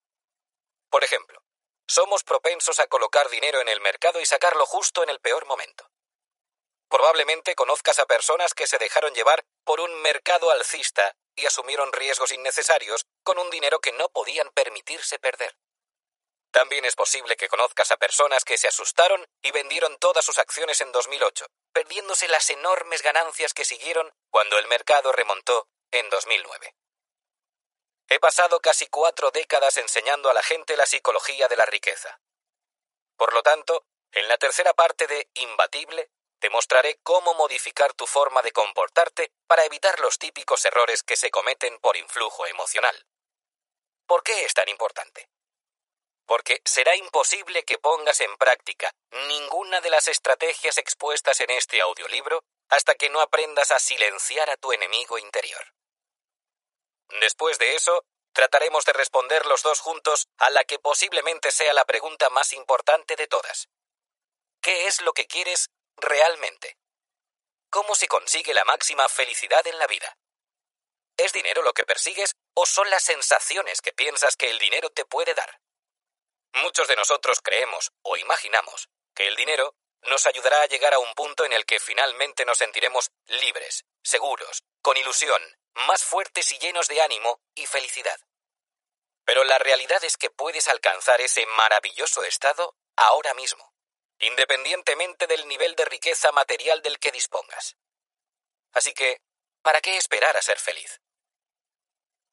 Por 0.90 1.04
ejemplo, 1.04 1.44
somos 1.86 2.24
propensos 2.24 2.80
a 2.80 2.88
colocar 2.88 3.30
dinero 3.30 3.60
en 3.60 3.68
el 3.68 3.82
mercado 3.82 4.22
y 4.22 4.26
sacarlo 4.26 4.66
justo 4.66 5.04
en 5.04 5.10
el 5.10 5.20
peor 5.20 5.46
momento. 5.46 5.90
Probablemente 6.90 7.56
conozcas 7.56 8.00
a 8.00 8.06
personas 8.06 8.54
que 8.54 8.68
se 8.68 8.78
dejaron 8.78 9.14
llevar 9.14 9.44
por 9.64 9.80
un 9.80 10.02
mercado 10.02 10.52
alcista 10.52 11.16
y 11.36 11.46
asumieron 11.46 11.92
riesgos 11.92 12.32
innecesarios 12.32 13.06
con 13.24 13.38
un 13.40 13.50
dinero 13.50 13.80
que 13.80 13.92
no 13.94 14.10
podían 14.10 14.52
permitirse 14.52 15.20
perder. 15.20 15.56
También 16.52 16.86
es 16.86 16.96
posible 16.96 17.36
que 17.36 17.50
conozcas 17.50 17.92
a 17.92 17.98
personas 17.98 18.46
que 18.46 18.58
se 18.60 18.68
asustaron 18.68 19.26
y 19.42 19.50
vendieron 19.50 19.98
todas 19.98 20.24
sus 20.24 20.38
acciones 20.38 20.82
en 20.82 20.92
2008, 20.92 21.48
perdiéndose 21.72 22.28
las 22.28 22.48
enormes 22.52 23.02
ganancias 23.02 23.56
que 23.56 23.66
siguieron 23.66 24.14
cuando 24.30 24.60
el 24.60 24.68
mercado 24.68 25.12
remontó 25.12 25.68
en 25.90 26.10
2009. 26.12 26.76
He 28.08 28.20
pasado 28.20 28.60
casi 28.60 28.86
cuatro 28.86 29.32
décadas 29.32 29.78
enseñando 29.78 30.30
a 30.30 30.34
la 30.36 30.44
gente 30.44 30.78
la 30.78 30.86
psicología 30.86 31.48
de 31.48 31.58
la 31.58 31.66
riqueza. 31.66 32.22
Por 33.18 33.34
lo 33.34 33.42
tanto, 33.42 33.88
en 34.12 34.28
la 34.28 34.38
tercera 34.38 34.74
parte 34.76 35.08
de 35.08 35.30
Imbatible 35.34 36.12
te 36.44 36.50
mostraré 36.50 37.00
cómo 37.04 37.34
modificar 37.36 37.94
tu 37.94 38.06
forma 38.06 38.42
de 38.42 38.52
comportarte 38.52 39.32
para 39.48 39.64
evitar 39.64 39.98
los 40.02 40.20
típicos 40.20 40.66
errores 40.66 41.02
que 41.02 41.16
se 41.16 41.32
cometen 41.32 41.80
por 41.80 41.96
influjo 41.96 42.46
emocional. 42.46 43.08
¿Por 44.06 44.24
qué 44.24 44.44
es 44.44 44.54
tan 44.54 44.68
importante? 44.68 45.30
Porque 46.26 46.62
será 46.66 46.98
imposible 46.98 47.64
que 47.64 47.78
pongas 47.78 48.20
en 48.20 48.36
práctica 48.36 48.92
ninguna 49.30 49.80
de 49.80 49.90
las 49.90 50.10
estrategias 50.10 50.78
expuestas 50.78 51.40
en 51.40 51.50
este 51.52 51.80
audiolibro 51.80 52.44
hasta 52.68 52.96
que 52.96 53.10
no 53.10 53.22
aprendas 53.22 53.72
a 53.72 53.80
silenciar 53.80 54.50
a 54.50 54.58
tu 54.58 54.74
enemigo 54.74 55.18
interior. 55.18 55.74
Después 57.22 57.58
de 57.58 57.74
eso, 57.74 58.04
trataremos 58.34 58.84
de 58.84 58.92
responder 58.92 59.46
los 59.46 59.64
dos 59.64 59.80
juntos 59.80 60.28
a 60.40 60.50
la 60.50 60.66
que 60.66 60.78
posiblemente 60.78 61.52
sea 61.52 61.74
la 61.74 61.86
pregunta 61.86 62.30
más 62.32 62.52
importante 62.52 63.16
de 63.16 63.28
todas. 63.28 63.70
¿Qué 64.60 64.88
es 64.88 65.02
lo 65.02 65.14
que 65.14 65.26
quieres 65.26 65.70
realmente? 65.98 66.78
¿Cómo 67.70 67.96
se 67.96 68.08
consigue 68.08 68.54
la 68.54 68.66
máxima 68.66 69.10
felicidad 69.10 69.66
en 69.68 69.80
la 69.80 69.88
vida? 69.88 70.18
¿Es 71.18 71.34
dinero 71.34 71.62
lo 71.62 71.74
que 71.74 71.84
persigues 71.84 72.36
o 72.54 72.66
son 72.66 72.90
las 72.90 73.04
sensaciones 73.04 73.82
que 73.82 73.94
piensas 73.94 74.36
que 74.36 74.50
el 74.50 74.60
dinero 74.60 74.90
te 74.90 75.06
puede 75.06 75.34
dar? 75.34 75.60
Muchos 76.54 76.88
de 76.88 76.96
nosotros 76.96 77.40
creemos 77.42 77.92
o 78.04 78.18
imaginamos 78.18 78.90
que 79.16 79.28
el 79.28 79.36
dinero 79.36 79.76
nos 80.04 80.26
ayudará 80.28 80.62
a 80.62 80.68
llegar 80.68 80.94
a 80.94 81.00
un 81.00 81.14
punto 81.14 81.46
en 81.46 81.54
el 81.54 81.66
que 81.66 81.80
finalmente 81.80 82.46
nos 82.46 82.58
sentiremos 82.58 83.12
libres, 83.26 83.86
seguros, 84.04 84.64
con 84.82 84.98
ilusión, 84.98 85.42
más 85.74 86.04
fuertes 86.04 86.52
y 86.52 86.60
llenos 86.60 86.88
de 86.88 87.02
ánimo 87.02 87.42
y 87.56 87.66
felicidad. 87.66 88.20
Pero 89.26 89.44
la 89.46 89.58
realidad 89.58 90.04
es 90.04 90.18
que 90.18 90.30
puedes 90.30 90.68
alcanzar 90.68 91.22
ese 91.22 91.46
maravilloso 91.46 92.24
estado 92.24 92.76
ahora 92.96 93.34
mismo 93.34 93.73
independientemente 94.20 95.28
del 95.28 95.48
nivel 95.48 95.76
de 95.76 95.86
riqueza 95.86 96.32
material 96.32 96.82
del 96.82 97.00
que 97.00 97.12
dispongas. 97.12 97.76
Así 98.74 98.94
que, 98.94 99.22
¿para 99.62 99.82
qué 99.82 99.98
esperar 99.98 100.36
a 100.38 100.42
ser 100.42 100.60
feliz? 100.60 101.02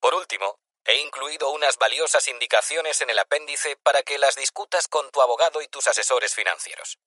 Por 0.01 0.15
último, 0.15 0.59
he 0.85 0.97
incluido 0.97 1.51
unas 1.51 1.77
valiosas 1.77 2.27
indicaciones 2.29 3.01
en 3.01 3.11
el 3.11 3.19
apéndice 3.19 3.77
para 3.77 4.03
que 4.03 4.19
las 4.19 4.37
discutas 4.37 4.89
con 4.89 5.11
tu 5.11 5.21
abogado 5.21 5.61
y 5.63 5.69
tus 5.69 5.87
asesores 5.87 6.35
financieros. 6.35 6.99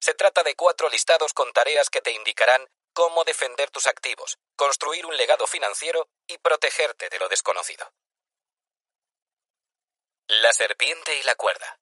Se 0.00 0.14
trata 0.14 0.42
de 0.42 0.54
cuatro 0.54 0.88
listados 0.88 1.34
con 1.34 1.52
tareas 1.52 1.90
que 1.90 2.00
te 2.00 2.12
indicarán 2.12 2.66
cómo 2.92 3.24
defender 3.24 3.70
tus 3.70 3.86
activos, 3.86 4.38
construir 4.56 5.06
un 5.06 5.16
legado 5.16 5.46
financiero 5.46 6.08
y 6.26 6.38
protegerte 6.38 7.08
de 7.08 7.18
lo 7.18 7.28
desconocido. 7.28 7.92
La 10.26 10.52
serpiente 10.52 11.16
y 11.16 11.22
la 11.22 11.34
cuerda. 11.34 11.78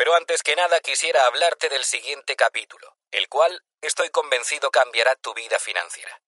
Pero 0.00 0.14
antes 0.14 0.42
que 0.42 0.56
nada 0.56 0.80
quisiera 0.80 1.26
hablarte 1.26 1.68
del 1.68 1.84
siguiente 1.84 2.34
capítulo, 2.34 2.96
el 3.10 3.28
cual 3.28 3.62
estoy 3.82 4.08
convencido 4.08 4.70
cambiará 4.70 5.14
tu 5.16 5.34
vida 5.34 5.58
financiera. 5.58 6.22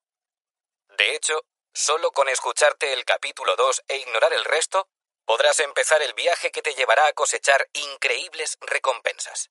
De 0.88 1.14
hecho, 1.14 1.46
solo 1.72 2.12
con 2.12 2.28
escucharte 2.28 2.92
el 2.92 3.06
capítulo 3.06 3.56
2 3.56 3.84
e 3.88 3.96
ignorar 3.96 4.34
el 4.34 4.44
resto, 4.44 4.90
podrás 5.24 5.58
empezar 5.60 6.02
el 6.02 6.12
viaje 6.12 6.50
que 6.50 6.60
te 6.60 6.74
llevará 6.74 7.06
a 7.06 7.14
cosechar 7.14 7.66
increíbles 7.72 8.58
recompensas. 8.60 9.48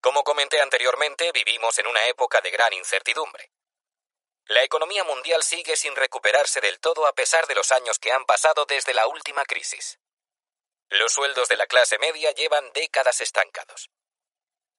Como 0.00 0.22
comenté 0.22 0.60
anteriormente, 0.60 1.32
vivimos 1.32 1.80
en 1.80 1.88
una 1.88 2.06
época 2.06 2.40
de 2.40 2.52
gran 2.52 2.72
incertidumbre. 2.72 3.50
La 4.44 4.62
economía 4.62 5.02
mundial 5.02 5.42
sigue 5.42 5.74
sin 5.74 5.96
recuperarse 5.96 6.60
del 6.60 6.78
todo 6.78 7.08
a 7.08 7.14
pesar 7.14 7.48
de 7.48 7.56
los 7.56 7.72
años 7.72 7.98
que 7.98 8.12
han 8.12 8.24
pasado 8.26 8.64
desde 8.64 8.94
la 8.94 9.08
última 9.08 9.44
crisis. 9.44 9.98
Los 10.90 11.12
sueldos 11.12 11.48
de 11.48 11.56
la 11.56 11.66
clase 11.66 11.98
media 11.98 12.30
llevan 12.32 12.72
décadas 12.72 13.20
estancados. 13.20 13.90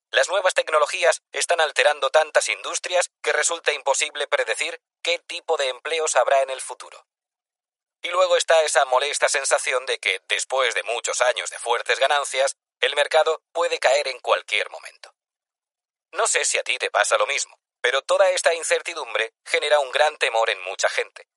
Las 0.09 0.29
nuevas 0.29 0.53
tecnologías 0.53 1.21
están 1.33 1.59
alterando 1.59 2.09
tantas 2.09 2.47
industrias 2.47 3.11
que 3.21 3.33
resulta 3.33 3.73
imposible 3.73 4.25
predecir 4.27 4.79
qué 5.03 5.19
tipo 5.19 5.57
de 5.57 5.67
empleos 5.67 6.15
habrá 6.15 6.41
en 6.43 6.49
el 6.49 6.61
futuro. 6.61 7.05
Y 8.01 8.09
luego 8.09 8.37
está 8.37 8.63
esa 8.63 8.85
molesta 8.85 9.27
sensación 9.27 9.85
de 9.85 9.99
que, 9.99 10.21
después 10.29 10.73
de 10.75 10.83
muchos 10.83 11.19
años 11.19 11.49
de 11.49 11.59
fuertes 11.59 11.99
ganancias, 11.99 12.55
el 12.79 12.95
mercado 12.95 13.43
puede 13.51 13.79
caer 13.79 14.07
en 14.07 14.19
cualquier 14.19 14.69
momento. 14.69 15.13
No 16.13 16.25
sé 16.25 16.45
si 16.45 16.57
a 16.57 16.63
ti 16.63 16.77
te 16.77 16.89
pasa 16.89 17.17
lo 17.17 17.27
mismo, 17.27 17.59
pero 17.81 18.01
toda 18.01 18.29
esta 18.29 18.53
incertidumbre 18.53 19.33
genera 19.45 19.79
un 19.79 19.91
gran 19.91 20.15
temor 20.17 20.49
en 20.49 20.61
mucha 20.61 20.87
gente 20.87 21.27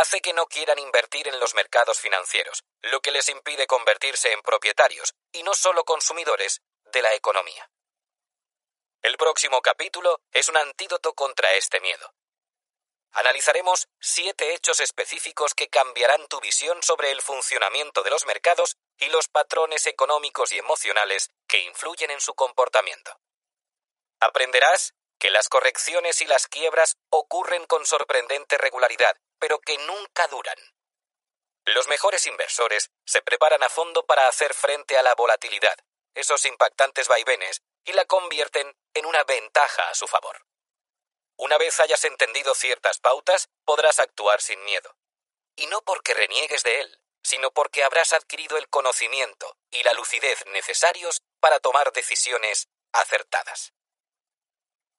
hace 0.00 0.20
que 0.20 0.34
no 0.34 0.46
quieran 0.46 0.78
invertir 0.78 1.26
en 1.28 1.40
los 1.40 1.54
mercados 1.54 1.98
financieros, 2.00 2.64
lo 2.82 3.00
que 3.00 3.10
les 3.10 3.28
impide 3.30 3.66
convertirse 3.66 4.30
en 4.32 4.42
propietarios, 4.42 5.14
y 5.32 5.42
no 5.42 5.54
solo 5.54 5.84
consumidores, 5.84 6.60
de 6.92 7.02
la 7.02 7.14
economía. 7.14 7.70
El 9.02 9.16
próximo 9.16 9.62
capítulo 9.62 10.20
es 10.32 10.48
un 10.48 10.56
antídoto 10.56 11.14
contra 11.14 11.52
este 11.52 11.80
miedo. 11.80 12.12
analizaremos 13.12 13.88
siete 13.98 14.52
hechos 14.52 14.80
específicos 14.80 15.54
que 15.54 15.68
cambiarán 15.68 16.26
tu 16.28 16.38
visión 16.40 16.82
sobre 16.82 17.10
el 17.10 17.22
funcionamiento 17.22 18.02
de 18.02 18.10
los 18.10 18.26
mercados 18.26 18.76
y 18.98 19.06
los 19.06 19.28
patrones 19.28 19.86
económicos 19.86 20.52
y 20.52 20.58
emocionales 20.58 21.30
que 21.48 21.62
influyen 21.62 22.10
en 22.10 22.20
su 22.20 22.34
comportamiento. 22.34 23.18
Aprenderás 24.20 24.92
que 25.18 25.30
las 25.30 25.48
correcciones 25.48 26.20
y 26.20 26.26
las 26.26 26.46
quiebras 26.46 26.98
ocurren 27.08 27.64
con 27.66 27.86
sorprendente 27.86 28.58
regularidad, 28.58 29.16
pero 29.38 29.58
que 29.60 29.78
nunca 29.78 30.26
duran. 30.28 30.58
Los 31.64 31.88
mejores 31.88 32.26
inversores 32.26 32.90
se 33.04 33.22
preparan 33.22 33.62
a 33.62 33.68
fondo 33.68 34.06
para 34.06 34.28
hacer 34.28 34.54
frente 34.54 34.96
a 34.96 35.02
la 35.02 35.14
volatilidad, 35.14 35.76
esos 36.14 36.44
impactantes 36.46 37.08
vaivenes, 37.08 37.62
y 37.84 37.92
la 37.92 38.04
convierten 38.04 38.76
en 38.94 39.06
una 39.06 39.24
ventaja 39.24 39.88
a 39.88 39.94
su 39.94 40.06
favor. 40.06 40.46
Una 41.38 41.58
vez 41.58 41.78
hayas 41.80 42.04
entendido 42.04 42.54
ciertas 42.54 42.98
pautas, 42.98 43.48
podrás 43.64 43.98
actuar 44.00 44.40
sin 44.40 44.62
miedo. 44.64 44.96
Y 45.56 45.66
no 45.66 45.82
porque 45.82 46.14
reniegues 46.14 46.62
de 46.62 46.80
él, 46.80 47.00
sino 47.22 47.50
porque 47.50 47.84
habrás 47.84 48.12
adquirido 48.12 48.56
el 48.56 48.68
conocimiento 48.68 49.58
y 49.70 49.82
la 49.82 49.92
lucidez 49.92 50.46
necesarios 50.46 51.20
para 51.40 51.60
tomar 51.60 51.92
decisiones 51.92 52.68
acertadas. 52.92 53.72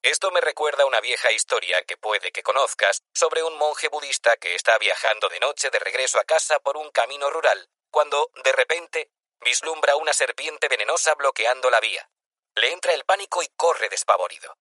Esto 0.01 0.31
me 0.31 0.41
recuerda 0.41 0.85
una 0.85 1.01
vieja 1.01 1.31
historia 1.31 1.83
que 1.83 1.97
puede 1.97 2.31
que 2.31 2.43
conozcas 2.43 3.03
sobre 3.13 3.43
un 3.43 3.57
monje 3.57 3.89
budista 3.89 4.37
que 4.37 4.55
está 4.55 4.77
viajando 4.77 5.27
de 5.29 5.39
noche 5.39 5.69
de 5.69 5.79
regreso 5.79 6.19
a 6.19 6.23
casa 6.23 6.59
por 6.59 6.77
un 6.77 6.91
camino 6.91 7.29
rural, 7.29 7.69
cuando, 7.89 8.29
de 8.43 8.51
repente, 8.51 9.11
vislumbra 9.41 9.95
una 9.95 10.13
serpiente 10.13 10.67
venenosa 10.67 11.15
bloqueando 11.15 11.69
la 11.69 11.79
vía. 11.79 12.09
Le 12.55 12.71
entra 12.71 12.93
el 12.93 13.05
pánico 13.05 13.43
y 13.43 13.47
corre 13.55 13.89
despavorido. 13.89 14.57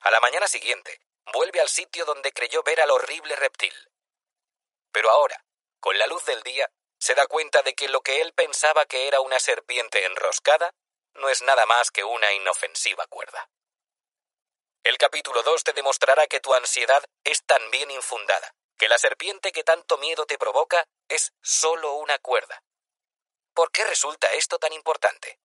A 0.00 0.10
la 0.10 0.20
mañana 0.20 0.48
siguiente, 0.48 1.00
vuelve 1.32 1.60
al 1.60 1.68
sitio 1.68 2.04
donde 2.04 2.32
creyó 2.32 2.62
ver 2.62 2.80
al 2.80 2.90
horrible 2.90 3.36
reptil. 3.36 3.74
Pero 4.92 5.10
ahora, 5.10 5.44
con 5.78 5.98
la 5.98 6.06
luz 6.06 6.24
del 6.24 6.42
día, 6.42 6.70
se 6.98 7.14
da 7.14 7.26
cuenta 7.26 7.62
de 7.62 7.74
que 7.74 7.88
lo 7.88 8.02
que 8.02 8.20
él 8.20 8.32
pensaba 8.32 8.86
que 8.86 9.06
era 9.06 9.20
una 9.20 9.38
serpiente 9.38 10.04
enroscada 10.04 10.74
no 11.14 11.28
es 11.28 11.42
nada 11.42 11.66
más 11.66 11.90
que 11.90 12.04
una 12.04 12.32
inofensiva 12.32 13.06
cuerda. 13.06 13.48
El 14.82 14.96
capítulo 14.96 15.42
2 15.42 15.62
te 15.62 15.72
demostrará 15.74 16.26
que 16.26 16.40
tu 16.40 16.54
ansiedad 16.54 17.04
es 17.22 17.44
tan 17.44 17.70
bien 17.70 17.90
infundada, 17.90 18.54
que 18.78 18.88
la 18.88 18.96
serpiente 18.96 19.52
que 19.52 19.62
tanto 19.62 19.98
miedo 19.98 20.24
te 20.24 20.38
provoca 20.38 20.88
es 21.06 21.34
solo 21.42 21.92
una 21.94 22.18
cuerda. 22.18 22.62
¿Por 23.52 23.70
qué 23.72 23.84
resulta 23.84 24.32
esto 24.32 24.58
tan 24.58 24.72
importante? 24.72 25.38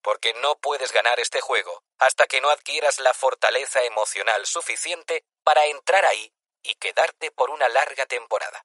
Porque 0.00 0.32
no 0.34 0.56
puedes 0.60 0.92
ganar 0.92 1.18
este 1.18 1.40
juego 1.40 1.82
hasta 1.98 2.28
que 2.28 2.40
no 2.40 2.50
adquieras 2.50 3.00
la 3.00 3.14
fortaleza 3.14 3.82
emocional 3.82 4.46
suficiente 4.46 5.24
para 5.42 5.66
entrar 5.66 6.04
ahí 6.06 6.32
y 6.62 6.76
quedarte 6.76 7.32
por 7.32 7.50
una 7.50 7.68
larga 7.68 8.06
temporada. 8.06 8.64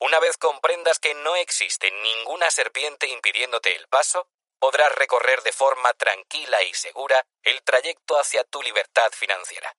Una 0.00 0.18
vez 0.18 0.38
comprendas 0.38 0.98
que 0.98 1.12
no 1.12 1.36
existe 1.36 1.90
ninguna 1.90 2.50
serpiente 2.50 3.06
impidiéndote 3.08 3.76
el 3.76 3.86
paso, 3.88 4.30
podrás 4.58 4.94
recorrer 4.94 5.42
de 5.42 5.52
forma 5.52 5.92
tranquila 5.94 6.62
y 6.62 6.74
segura 6.74 7.26
el 7.42 7.62
trayecto 7.62 8.18
hacia 8.18 8.44
tu 8.44 8.62
libertad 8.62 9.10
financiera. 9.12 9.76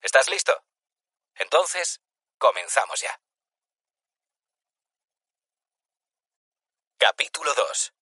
¿Estás 0.00 0.28
listo? 0.28 0.64
Entonces, 1.34 2.00
comenzamos 2.38 3.00
ya. 3.00 3.20
Capítulo 6.98 7.54
2. 7.54 7.92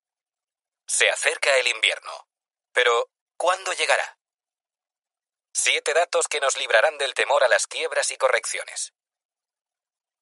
Se 0.86 1.08
acerca 1.08 1.56
el 1.58 1.68
invierno. 1.68 2.28
Pero, 2.72 3.10
¿cuándo 3.36 3.72
llegará? 3.72 4.18
Siete 5.52 5.92
datos 5.94 6.28
que 6.28 6.40
nos 6.40 6.56
librarán 6.56 6.98
del 6.98 7.14
temor 7.14 7.42
a 7.42 7.48
las 7.48 7.66
quiebras 7.66 8.10
y 8.10 8.16
correcciones. 8.16 8.92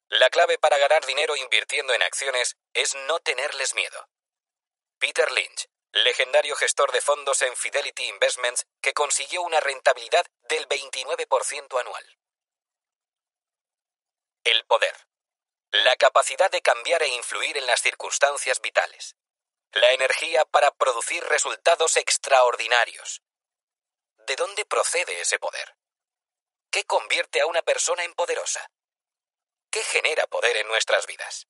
La 0.09 0.29
clave 0.29 0.57
para 0.57 0.77
ganar 0.77 1.05
dinero 1.05 1.35
invirtiendo 1.35 1.93
en 1.93 2.01
acciones 2.01 2.57
es 2.73 2.95
no 2.95 3.19
tenerles 3.19 3.75
miedo. 3.75 4.09
Peter 4.99 5.31
Lynch, 5.31 5.69
legendario 5.91 6.55
gestor 6.55 6.91
de 6.91 7.01
fondos 7.01 7.41
en 7.43 7.55
Fidelity 7.55 8.05
Investments 8.05 8.65
que 8.81 8.93
consiguió 8.93 9.43
una 9.43 9.59
rentabilidad 9.59 10.25
del 10.49 10.67
29% 10.67 11.79
anual. 11.79 12.17
El 14.43 14.65
poder. 14.65 14.95
La 15.71 15.95
capacidad 15.97 16.49
de 16.49 16.61
cambiar 16.61 17.03
e 17.03 17.09
influir 17.09 17.57
en 17.57 17.67
las 17.67 17.81
circunstancias 17.81 18.59
vitales. 18.61 19.15
La 19.73 19.91
energía 19.91 20.45
para 20.45 20.71
producir 20.71 21.23
resultados 21.25 21.97
extraordinarios. 21.97 23.21
¿De 24.25 24.35
dónde 24.35 24.65
procede 24.65 25.21
ese 25.21 25.37
poder? 25.37 25.75
¿Qué 26.71 26.85
convierte 26.85 27.41
a 27.41 27.45
una 27.45 27.61
persona 27.61 28.03
en 28.03 28.13
poderosa? 28.15 28.71
¿Qué 29.69 29.83
genera 29.83 30.25
poder 30.27 30.57
en 30.57 30.67
nuestras 30.67 31.05
vidas? 31.05 31.47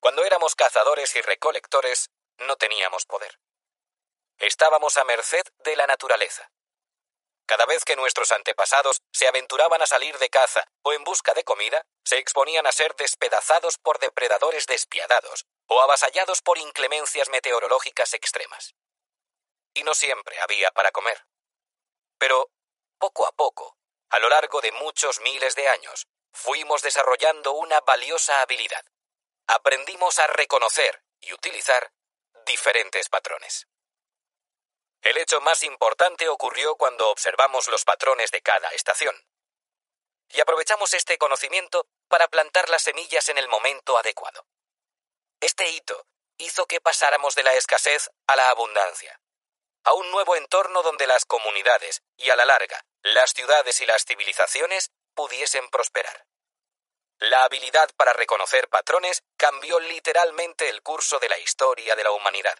Cuando 0.00 0.24
éramos 0.24 0.54
cazadores 0.54 1.14
y 1.16 1.20
recolectores, 1.20 2.10
no 2.38 2.56
teníamos 2.56 3.04
poder. 3.04 3.38
Estábamos 4.38 4.96
a 4.96 5.04
merced 5.04 5.44
de 5.58 5.74
la 5.74 5.86
naturaleza. 5.86 6.50
Cada 7.46 7.66
vez 7.66 7.84
que 7.84 7.96
nuestros 7.96 8.30
antepasados 8.30 9.02
se 9.10 9.26
aventuraban 9.26 9.82
a 9.82 9.86
salir 9.86 10.16
de 10.18 10.28
caza 10.28 10.64
o 10.82 10.92
en 10.92 11.02
busca 11.02 11.34
de 11.34 11.44
comida, 11.44 11.84
se 12.04 12.18
exponían 12.18 12.66
a 12.66 12.72
ser 12.72 12.94
despedazados 12.94 13.78
por 13.78 13.98
depredadores 13.98 14.66
despiadados 14.66 15.46
o 15.66 15.80
avasallados 15.80 16.42
por 16.42 16.58
inclemencias 16.58 17.28
meteorológicas 17.30 18.14
extremas. 18.14 18.74
Y 19.74 19.82
no 19.82 19.94
siempre 19.94 20.38
había 20.40 20.70
para 20.70 20.92
comer. 20.92 21.26
Pero, 22.18 22.50
poco 22.98 23.26
a 23.26 23.32
poco, 23.32 23.76
a 24.10 24.18
lo 24.18 24.28
largo 24.28 24.60
de 24.60 24.72
muchos 24.72 25.20
miles 25.20 25.54
de 25.54 25.68
años, 25.68 26.06
fuimos 26.32 26.82
desarrollando 26.82 27.52
una 27.52 27.80
valiosa 27.80 28.42
habilidad, 28.42 28.84
aprendimos 29.48 30.18
a 30.20 30.26
reconocer 30.28 31.02
y 31.20 31.32
utilizar 31.32 31.92
diferentes 32.46 33.08
patrones. 33.08 33.66
El 35.02 35.16
hecho 35.16 35.40
más 35.40 35.64
importante 35.64 36.28
ocurrió 36.28 36.76
cuando 36.76 37.10
observamos 37.10 37.68
los 37.68 37.84
patrones 37.84 38.30
de 38.30 38.42
cada 38.42 38.68
estación. 38.70 39.16
Y 40.28 40.40
aprovechamos 40.40 40.94
este 40.94 41.18
conocimiento 41.18 41.88
para 42.08 42.28
plantar 42.28 42.68
las 42.68 42.82
semillas 42.82 43.28
en 43.28 43.38
el 43.38 43.48
momento 43.48 43.98
adecuado. 43.98 44.46
Este 45.40 45.68
hito 45.70 46.06
hizo 46.36 46.66
que 46.66 46.80
pasáramos 46.80 47.34
de 47.34 47.42
la 47.42 47.54
escasez 47.54 48.10
a 48.26 48.36
la 48.36 48.50
abundancia, 48.50 49.20
a 49.84 49.94
un 49.94 50.10
nuevo 50.10 50.36
entorno 50.36 50.82
donde 50.82 51.06
las 51.06 51.24
comunidades 51.24 52.02
y 52.16 52.30
a 52.30 52.36
la 52.36 52.44
larga 52.44 52.84
las 53.02 53.32
ciudades 53.32 53.80
y 53.80 53.86
las 53.86 54.04
civilizaciones 54.04 54.90
pudiesen 55.14 55.68
prosperar. 55.70 56.26
La 57.20 57.42
habilidad 57.42 57.90
para 57.96 58.12
reconocer 58.12 58.68
patrones 58.68 59.24
cambió 59.36 59.80
literalmente 59.80 60.68
el 60.68 60.82
curso 60.82 61.18
de 61.18 61.28
la 61.28 61.38
historia 61.38 61.96
de 61.96 62.04
la 62.04 62.12
humanidad. 62.12 62.56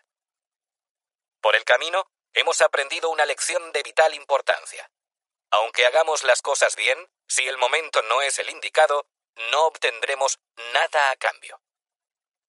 Por 1.41 1.55
el 1.55 1.65
camino, 1.65 2.11
hemos 2.33 2.61
aprendido 2.61 3.09
una 3.11 3.25
lección 3.25 3.71
de 3.71 3.85
vital 3.85 4.15
importancia. 4.15 4.91
Aunque 5.51 5.87
hagamos 5.87 6.25
las 6.25 6.43
cosas 6.43 6.75
bien, 6.75 7.09
si 7.29 7.47
el 7.47 7.57
momento 7.57 8.03
no 8.03 8.21
es 8.21 8.41
el 8.41 8.51
indicado, 8.51 9.07
no 9.53 9.67
obtendremos 9.67 10.41
nada 10.73 11.11
a 11.11 11.17
cambio. 11.17 11.63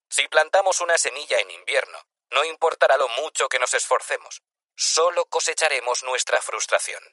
Si 0.09 0.27
plantamos 0.27 0.81
una 0.81 0.97
semilla 0.97 1.37
en 1.39 1.51
invierno, 1.51 1.99
no 2.31 2.43
importará 2.43 2.97
lo 2.97 3.07
mucho 3.09 3.47
que 3.47 3.59
nos 3.59 3.75
esforcemos, 3.75 4.41
solo 4.75 5.25
cosecharemos 5.25 6.01
nuestra 6.01 6.41
frustración. 6.41 7.03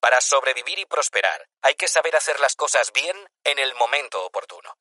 Para 0.00 0.20
sobrevivir 0.22 0.78
y 0.78 0.86
prosperar, 0.86 1.46
hay 1.62 1.74
que 1.74 1.86
saber 1.86 2.16
hacer 2.16 2.40
las 2.40 2.56
cosas 2.56 2.92
bien 2.92 3.16
en 3.44 3.58
el 3.58 3.74
momento 3.74 4.24
oportuno. 4.24 4.76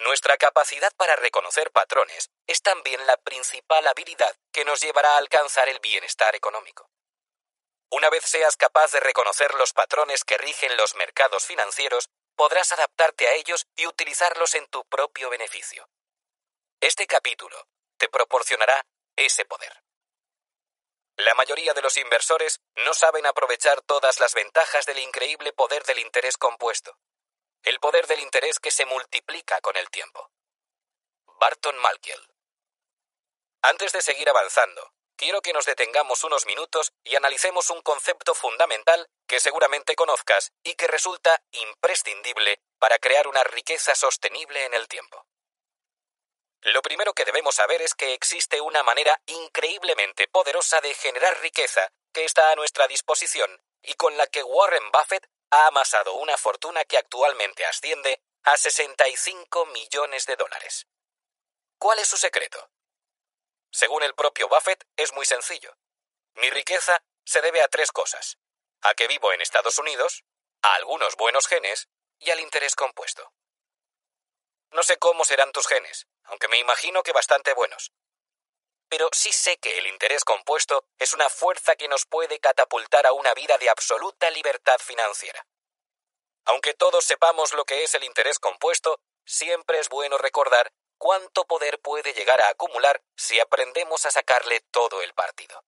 Nuestra 0.00 0.36
capacidad 0.36 0.92
para 0.96 1.16
reconocer 1.16 1.70
patrones 1.72 2.30
es 2.46 2.62
también 2.62 3.04
la 3.06 3.16
principal 3.16 3.86
habilidad 3.86 4.36
que 4.52 4.64
nos 4.64 4.80
llevará 4.80 5.14
a 5.14 5.18
alcanzar 5.18 5.68
el 5.68 5.80
bienestar 5.80 6.36
económico. 6.36 6.90
Una 7.90 8.10
vez 8.10 8.24
seas 8.24 8.56
capaz 8.56 8.92
de 8.92 9.00
reconocer 9.00 9.54
los 9.54 9.72
patrones 9.72 10.22
que 10.22 10.36
rigen 10.36 10.76
los 10.76 10.94
mercados 10.94 11.46
financieros, 11.46 12.10
podrás 12.36 12.70
adaptarte 12.72 13.26
a 13.26 13.32
ellos 13.32 13.66
y 13.74 13.86
utilizarlos 13.86 14.54
en 14.54 14.66
tu 14.68 14.84
propio 14.84 15.30
beneficio. 15.30 15.88
Este 16.80 17.06
capítulo 17.06 17.66
te 17.96 18.08
proporcionará 18.08 18.86
ese 19.16 19.46
poder. 19.46 19.82
La 21.18 21.34
mayoría 21.34 21.74
de 21.74 21.82
los 21.82 21.96
inversores 21.96 22.60
no 22.76 22.94
saben 22.94 23.26
aprovechar 23.26 23.82
todas 23.82 24.20
las 24.20 24.34
ventajas 24.34 24.86
del 24.86 25.00
increíble 25.00 25.52
poder 25.52 25.82
del 25.82 25.98
interés 25.98 26.36
compuesto. 26.36 26.96
El 27.64 27.80
poder 27.80 28.06
del 28.06 28.20
interés 28.20 28.60
que 28.60 28.70
se 28.70 28.86
multiplica 28.86 29.60
con 29.60 29.76
el 29.76 29.90
tiempo. 29.90 30.30
Barton 31.40 31.76
Malkiel. 31.78 32.24
Antes 33.62 33.90
de 33.92 34.00
seguir 34.00 34.30
avanzando, 34.30 34.92
quiero 35.16 35.42
que 35.42 35.52
nos 35.52 35.66
detengamos 35.66 36.22
unos 36.22 36.46
minutos 36.46 36.92
y 37.02 37.16
analicemos 37.16 37.68
un 37.70 37.82
concepto 37.82 38.32
fundamental 38.32 39.08
que 39.26 39.40
seguramente 39.40 39.96
conozcas 39.96 40.52
y 40.62 40.74
que 40.74 40.86
resulta 40.86 41.42
imprescindible 41.50 42.62
para 42.78 43.00
crear 43.00 43.26
una 43.26 43.42
riqueza 43.42 43.96
sostenible 43.96 44.64
en 44.66 44.74
el 44.74 44.86
tiempo. 44.86 45.26
Lo 46.62 46.82
primero 46.82 47.14
que 47.14 47.24
debemos 47.24 47.54
saber 47.54 47.82
es 47.82 47.94
que 47.94 48.14
existe 48.14 48.60
una 48.60 48.82
manera 48.82 49.20
increíblemente 49.26 50.26
poderosa 50.28 50.80
de 50.80 50.92
generar 50.94 51.40
riqueza 51.40 51.92
que 52.12 52.24
está 52.24 52.50
a 52.50 52.56
nuestra 52.56 52.88
disposición 52.88 53.62
y 53.82 53.94
con 53.94 54.16
la 54.16 54.26
que 54.26 54.42
Warren 54.42 54.90
Buffett 54.90 55.28
ha 55.50 55.66
amasado 55.68 56.14
una 56.14 56.36
fortuna 56.36 56.84
que 56.84 56.98
actualmente 56.98 57.64
asciende 57.64 58.20
a 58.42 58.56
65 58.56 59.66
millones 59.66 60.26
de 60.26 60.36
dólares. 60.36 60.86
¿Cuál 61.78 62.00
es 62.00 62.08
su 62.08 62.16
secreto? 62.16 62.70
Según 63.70 64.02
el 64.02 64.14
propio 64.14 64.48
Buffett, 64.48 64.84
es 64.96 65.12
muy 65.12 65.26
sencillo. 65.26 65.76
Mi 66.34 66.50
riqueza 66.50 67.02
se 67.24 67.40
debe 67.40 67.62
a 67.62 67.68
tres 67.68 67.92
cosas. 67.92 68.38
A 68.82 68.94
que 68.94 69.06
vivo 69.06 69.32
en 69.32 69.40
Estados 69.40 69.78
Unidos, 69.78 70.24
a 70.62 70.74
algunos 70.74 71.16
buenos 71.16 71.46
genes 71.46 71.88
y 72.18 72.30
al 72.30 72.40
interés 72.40 72.74
compuesto. 72.74 73.32
No 74.70 74.82
sé 74.82 74.98
cómo 74.98 75.24
serán 75.24 75.52
tus 75.52 75.66
genes, 75.66 76.06
aunque 76.28 76.48
me 76.48 76.58
imagino 76.58 77.02
que 77.02 77.12
bastante 77.12 77.52
buenos. 77.54 77.92
Pero 78.88 79.08
sí 79.12 79.32
sé 79.32 79.58
que 79.58 79.76
el 79.78 79.86
interés 79.86 80.24
compuesto 80.24 80.84
es 80.98 81.12
una 81.12 81.28
fuerza 81.28 81.76
que 81.76 81.88
nos 81.88 82.06
puede 82.06 82.38
catapultar 82.38 83.06
a 83.06 83.12
una 83.12 83.34
vida 83.34 83.58
de 83.58 83.68
absoluta 83.68 84.30
libertad 84.30 84.78
financiera. 84.78 85.46
Aunque 86.46 86.72
todos 86.72 87.04
sepamos 87.04 87.52
lo 87.52 87.64
que 87.64 87.84
es 87.84 87.94
el 87.94 88.04
interés 88.04 88.38
compuesto, 88.38 89.00
siempre 89.26 89.78
es 89.78 89.90
bueno 89.90 90.16
recordar 90.16 90.72
cuánto 90.96 91.44
poder 91.44 91.80
puede 91.80 92.14
llegar 92.14 92.40
a 92.40 92.48
acumular 92.48 93.02
si 93.16 93.38
aprendemos 93.38 94.06
a 94.06 94.10
sacarle 94.10 94.60
todo 94.70 95.02
el 95.02 95.12
partido. 95.12 95.62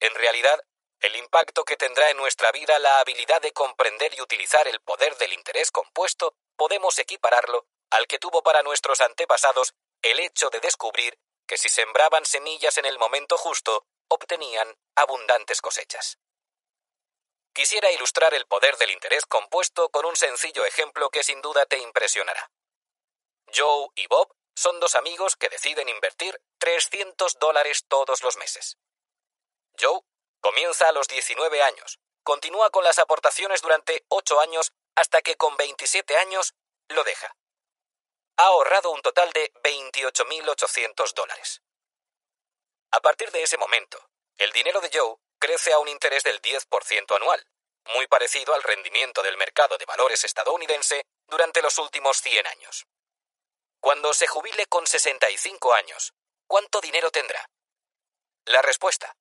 En 0.00 0.14
realidad, 0.14 0.60
el 1.00 1.14
impacto 1.16 1.64
que 1.64 1.76
tendrá 1.76 2.10
en 2.10 2.16
nuestra 2.16 2.50
vida 2.52 2.78
la 2.78 3.00
habilidad 3.00 3.40
de 3.40 3.52
comprender 3.52 4.12
y 4.14 4.20
utilizar 4.20 4.66
el 4.66 4.80
poder 4.80 5.16
del 5.18 5.32
interés 5.32 5.70
compuesto 5.70 6.34
podemos 6.56 6.98
equipararlo 6.98 7.66
al 7.90 8.06
que 8.06 8.18
tuvo 8.18 8.42
para 8.42 8.62
nuestros 8.62 9.00
antepasados 9.00 9.74
el 10.02 10.20
hecho 10.20 10.50
de 10.50 10.60
descubrir 10.60 11.18
que 11.46 11.56
si 11.56 11.68
sembraban 11.68 12.24
semillas 12.24 12.76
en 12.78 12.86
el 12.86 12.98
momento 12.98 13.36
justo, 13.36 13.86
obtenían 14.08 14.76
abundantes 14.96 15.60
cosechas. 15.60 16.18
Quisiera 17.54 17.90
ilustrar 17.92 18.34
el 18.34 18.46
poder 18.46 18.76
del 18.76 18.90
interés 18.90 19.24
compuesto 19.26 19.88
con 19.90 20.04
un 20.04 20.16
sencillo 20.16 20.64
ejemplo 20.64 21.08
que 21.10 21.22
sin 21.22 21.40
duda 21.40 21.64
te 21.66 21.78
impresionará. 21.78 22.50
Joe 23.54 23.88
y 23.94 24.06
Bob 24.08 24.34
son 24.54 24.80
dos 24.80 24.94
amigos 24.94 25.36
que 25.36 25.48
deciden 25.48 25.88
invertir 25.88 26.40
300 26.58 27.38
dólares 27.38 27.84
todos 27.88 28.22
los 28.22 28.36
meses. 28.36 28.76
Joe 29.80 30.00
comienza 30.40 30.88
a 30.88 30.92
los 30.92 31.08
19 31.08 31.62
años, 31.62 31.98
continúa 32.24 32.70
con 32.70 32.84
las 32.84 32.98
aportaciones 32.98 33.62
durante 33.62 34.04
8 34.08 34.40
años 34.40 34.72
hasta 34.96 35.22
que 35.22 35.36
con 35.36 35.56
27 35.56 36.16
años 36.16 36.54
lo 36.88 37.04
deja 37.04 37.36
ha 38.36 38.44
ahorrado 38.44 38.90
un 38.90 39.02
total 39.02 39.32
de 39.32 39.52
28.800 39.62 41.14
dólares. 41.14 41.62
A 42.90 43.00
partir 43.00 43.30
de 43.30 43.42
ese 43.42 43.56
momento, 43.56 44.10
el 44.36 44.52
dinero 44.52 44.80
de 44.80 44.90
Joe 44.92 45.16
crece 45.38 45.72
a 45.72 45.78
un 45.78 45.88
interés 45.88 46.22
del 46.22 46.42
10% 46.42 47.16
anual, 47.16 47.46
muy 47.94 48.06
parecido 48.06 48.54
al 48.54 48.62
rendimiento 48.62 49.22
del 49.22 49.36
mercado 49.36 49.76
de 49.78 49.84
valores 49.84 50.24
estadounidense 50.24 51.04
durante 51.26 51.60
los 51.62 51.78
últimos 51.78 52.20
100 52.20 52.46
años. 52.46 52.86
Cuando 53.80 54.12
se 54.12 54.26
jubile 54.26 54.66
con 54.66 54.84
65 54.86 55.72
años, 55.74 56.12
¿cuánto 56.46 56.80
dinero 56.80 57.10
tendrá? 57.10 57.48
La 58.44 58.60
respuesta, 58.62 59.16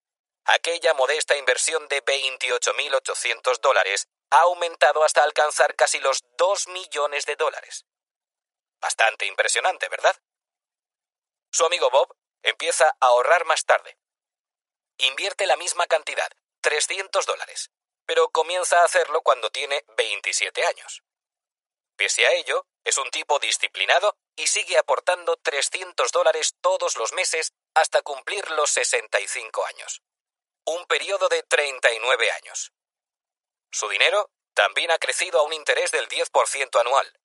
aquella 0.45 0.93
modesta 0.93 1.35
inversión 1.35 1.87
de 1.87 2.03
28.800 2.03 3.59
dólares 3.59 4.07
ha 4.29 4.41
aumentado 4.41 5.03
hasta 5.03 5.23
alcanzar 5.23 5.75
casi 5.75 5.99
los 5.99 6.23
2 6.37 6.67
millones 6.69 7.25
de 7.25 7.35
dólares. 7.35 7.85
Bastante 8.79 9.25
impresionante, 9.25 9.89
¿verdad? 9.89 10.15
Su 11.51 11.65
amigo 11.65 11.89
Bob 11.89 12.15
empieza 12.43 12.89
a 12.99 13.07
ahorrar 13.07 13.45
más 13.45 13.65
tarde. 13.65 13.97
Invierte 14.97 15.47
la 15.47 15.57
misma 15.57 15.87
cantidad, 15.87 16.29
300 16.61 17.25
dólares, 17.25 17.71
pero 18.05 18.29
comienza 18.29 18.81
a 18.81 18.85
hacerlo 18.85 19.21
cuando 19.21 19.49
tiene 19.49 19.83
27 19.97 20.65
años. 20.65 21.03
Pese 21.95 22.27
a 22.27 22.33
ello, 22.33 22.67
es 22.83 22.97
un 22.97 23.09
tipo 23.09 23.39
disciplinado 23.39 24.17
y 24.35 24.47
sigue 24.47 24.77
aportando 24.77 25.37
300 25.37 26.11
dólares 26.11 26.55
todos 26.61 26.97
los 26.97 27.13
meses 27.13 27.53
hasta 27.73 28.01
cumplir 28.01 28.51
los 28.51 28.69
65 28.69 29.65
años 29.65 30.01
un 30.65 30.85
periodo 30.87 31.29
de 31.29 31.43
39 31.43 32.31
años. 32.31 32.73
Su 33.71 33.87
dinero 33.89 34.31
también 34.53 34.89
ha 34.91 34.97
crecido 34.97 35.39
a 35.39 35.43
un 35.43 35.53
interés 35.53 35.91
del 35.91 36.07
10% 36.07 36.79
anual. 36.79 37.19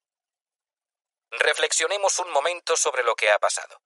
Reflexionemos 1.32 2.20
un 2.20 2.30
momento 2.30 2.78
sobre 2.78 3.04
lo 3.04 3.16
que 3.16 3.32
ha 3.32 3.40
pasado. 3.40 3.82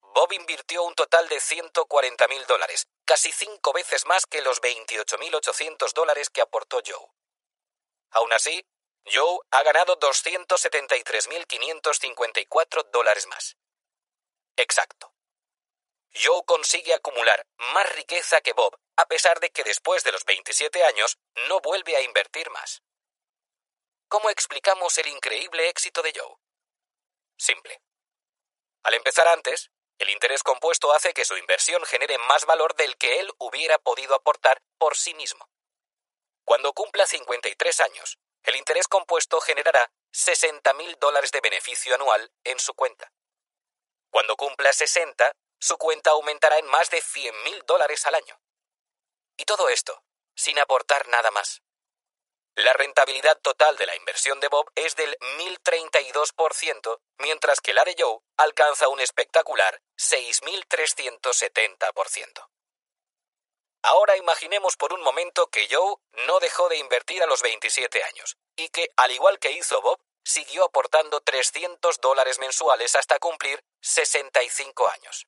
Bob 0.00 0.32
invirtió 0.32 0.82
un 0.82 0.94
total 0.94 1.28
de 1.28 1.36
140.000 1.36 2.46
dólares, 2.46 2.88
casi 3.04 3.30
cinco 3.30 3.72
veces 3.72 4.04
más 4.06 4.26
que 4.26 4.42
los 4.42 4.60
28.800 4.60 5.92
dólares 5.92 6.28
que 6.28 6.40
aportó 6.40 6.80
Joe. 6.84 7.06
Aún 8.10 8.32
así, 8.32 8.66
Joe 9.04 9.40
ha 9.50 9.62
ganado 9.62 9.98
273.554 9.98 12.90
dólares 12.90 13.26
más. 13.26 13.56
Exacto. 14.56 15.12
Joe 16.14 16.42
consigue 16.44 16.94
acumular 16.94 17.46
más 17.72 17.92
riqueza 17.94 18.40
que 18.40 18.52
Bob, 18.52 18.76
a 18.96 19.06
pesar 19.06 19.40
de 19.40 19.50
que 19.50 19.64
después 19.64 20.04
de 20.04 20.12
los 20.12 20.24
27 20.24 20.84
años 20.84 21.18
no 21.48 21.60
vuelve 21.60 21.96
a 21.96 22.02
invertir 22.02 22.50
más. 22.50 22.82
¿Cómo 24.08 24.28
explicamos 24.28 24.98
el 24.98 25.06
increíble 25.06 25.68
éxito 25.68 26.02
de 26.02 26.12
Joe? 26.14 26.36
Simple. 27.38 27.80
Al 28.82 28.94
empezar 28.94 29.28
antes, 29.28 29.70
el 29.98 30.10
interés 30.10 30.42
compuesto 30.42 30.92
hace 30.92 31.14
que 31.14 31.24
su 31.24 31.36
inversión 31.36 31.84
genere 31.84 32.18
más 32.18 32.44
valor 32.44 32.74
del 32.74 32.96
que 32.96 33.20
él 33.20 33.30
hubiera 33.38 33.78
podido 33.78 34.14
aportar 34.14 34.62
por 34.78 34.96
sí 34.96 35.14
mismo. 35.14 35.48
Cuando 36.44 36.72
cumpla 36.72 37.06
53 37.06 37.80
años, 37.80 38.18
el 38.44 38.56
interés 38.56 38.88
compuesto 38.88 39.40
generará 39.40 39.92
60.000 40.12 40.98
dólares 40.98 41.30
de 41.30 41.40
beneficio 41.40 41.94
anual 41.94 42.32
en 42.44 42.58
su 42.58 42.74
cuenta. 42.74 43.12
Cuando 44.10 44.36
cumpla 44.36 44.72
60, 44.72 45.32
su 45.58 45.76
cuenta 45.76 46.10
aumentará 46.10 46.58
en 46.58 46.66
más 46.66 46.90
de 46.90 47.02
100.000 47.02 47.64
dólares 47.64 48.06
al 48.06 48.14
año. 48.14 48.40
Y 49.36 49.44
todo 49.44 49.68
esto, 49.68 50.02
sin 50.34 50.58
aportar 50.58 51.06
nada 51.08 51.30
más. 51.30 51.60
La 52.56 52.72
rentabilidad 52.72 53.38
total 53.40 53.76
de 53.76 53.86
la 53.86 53.94
inversión 53.94 54.40
de 54.40 54.48
Bob 54.48 54.68
es 54.74 54.96
del 54.96 55.16
1032%, 55.38 57.00
mientras 57.18 57.60
que 57.60 57.72
la 57.72 57.84
de 57.84 57.94
Joe 57.96 58.18
alcanza 58.36 58.88
un 58.88 58.98
espectacular 59.00 59.80
6370%. 59.96 62.48
Ahora 63.82 64.16
imaginemos 64.16 64.76
por 64.76 64.92
un 64.92 65.02
momento 65.02 65.48
que 65.48 65.68
Joe 65.70 65.96
no 66.26 66.40
dejó 66.40 66.68
de 66.68 66.76
invertir 66.76 67.22
a 67.22 67.26
los 67.26 67.40
27 67.42 68.02
años 68.04 68.36
y 68.56 68.68
que, 68.68 68.90
al 68.96 69.10
igual 69.10 69.38
que 69.38 69.52
hizo 69.52 69.80
Bob, 69.80 69.98
siguió 70.22 70.64
aportando 70.64 71.20
300 71.20 71.98
dólares 72.00 72.38
mensuales 72.38 72.94
hasta 72.94 73.18
cumplir 73.18 73.64
65 73.80 74.86
años. 74.88 75.26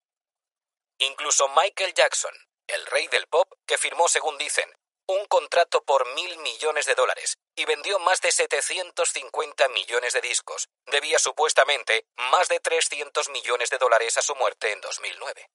Incluso 0.99 1.47
Michael 1.49 1.93
Jackson, 1.93 2.34
el 2.68 2.85
rey 2.88 3.07
del 3.07 3.27
pop, 3.27 3.51
que 3.65 3.77
firmó, 3.77 4.09
según 4.09 4.38
dicen, 4.38 4.69
un 5.07 5.26
contrato 5.27 5.84
por 5.85 6.05
mil 6.15 6.38
millones 6.39 6.85
de 6.85 6.95
dólares 6.95 7.38
y 7.55 7.64
vendió 7.64 7.97
más 7.99 8.19
de 8.22 8.31
750 8.31 9.69
millones 9.69 10.14
de 10.14 10.22
discos, 10.22 10.68
debía 10.88 11.18
supuestamente 11.18 12.07
más 12.18 12.49
de 12.49 12.59
300 12.59 13.30
millones 13.30 13.69
de 13.69 13.77
dólares 13.77 14.18
a 14.18 14.22
su 14.22 14.35
muerte 14.35 14.72
en 14.73 14.81
2009. 14.81 15.49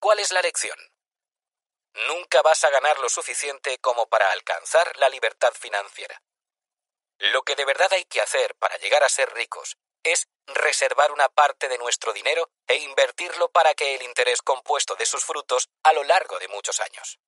¿Cuál 0.00 0.20
es 0.20 0.30
la 0.30 0.42
lección? 0.42 0.78
Nunca 2.06 2.40
vas 2.42 2.62
a 2.62 2.70
ganar 2.70 3.00
lo 3.00 3.08
suficiente 3.08 3.78
como 3.78 4.08
para 4.08 4.30
alcanzar 4.30 4.96
la 4.98 5.08
libertad 5.08 5.52
financiera. 5.52 6.22
Lo 7.18 7.42
que 7.42 7.56
de 7.56 7.64
verdad 7.64 7.92
hay 7.92 8.04
que 8.04 8.20
hacer 8.20 8.54
para 8.56 8.76
llegar 8.76 9.02
a 9.02 9.08
ser 9.08 9.32
ricos 9.34 9.76
es 10.04 10.28
reservar 10.46 11.10
una 11.10 11.28
parte 11.28 11.68
de 11.68 11.78
nuestro 11.78 12.12
dinero 12.12 12.48
e 12.68 12.76
invertirlo 12.76 13.50
para 13.50 13.74
que 13.74 13.96
el 13.96 14.02
interés 14.02 14.40
compuesto 14.40 14.94
de 14.94 15.04
sus 15.04 15.24
frutos 15.24 15.68
a 15.82 15.92
lo 15.92 16.04
largo 16.04 16.38
de 16.38 16.46
muchos 16.46 16.78
años. 16.78 17.18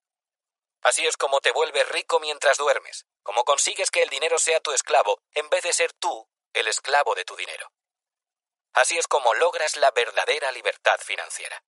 Así 0.83 1.05
es 1.05 1.17
como 1.17 1.41
te 1.41 1.51
vuelves 1.51 1.89
rico 1.89 2.21
mientras 2.21 2.57
duermes, 2.57 3.05
como 3.25 3.45
consigues 3.45 3.91
que 3.91 4.03
el 4.03 4.09
dinero 4.09 4.39
sea 4.39 4.61
tu 4.61 4.71
esclavo 4.71 5.21
en 5.33 5.51
vez 5.51 5.65
de 5.65 5.73
ser 5.73 5.93
tú 5.95 6.29
el 6.53 6.69
esclavo 6.69 7.17
de 7.17 7.25
tu 7.25 7.35
dinero. 7.35 7.73
Así 8.73 8.97
es 8.97 9.09
como 9.09 9.35
logras 9.35 9.77
la 9.77 9.91
verdadera 9.91 10.53
libertad 10.53 10.99
financiera. 11.01 11.65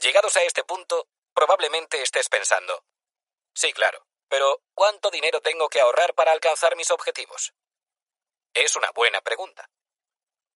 Llegados 0.00 0.36
a 0.36 0.42
este 0.42 0.64
punto, 0.64 1.08
probablemente 1.34 2.00
estés 2.00 2.30
pensando, 2.30 2.86
sí, 3.54 3.74
claro, 3.74 4.06
pero 4.28 4.62
¿cuánto 4.72 5.10
dinero 5.10 5.42
tengo 5.42 5.68
que 5.68 5.80
ahorrar 5.80 6.14
para 6.14 6.32
alcanzar 6.32 6.74
mis 6.74 6.90
objetivos? 6.90 7.52
Es 8.54 8.76
una 8.76 8.90
buena 8.92 9.20
pregunta. 9.20 9.68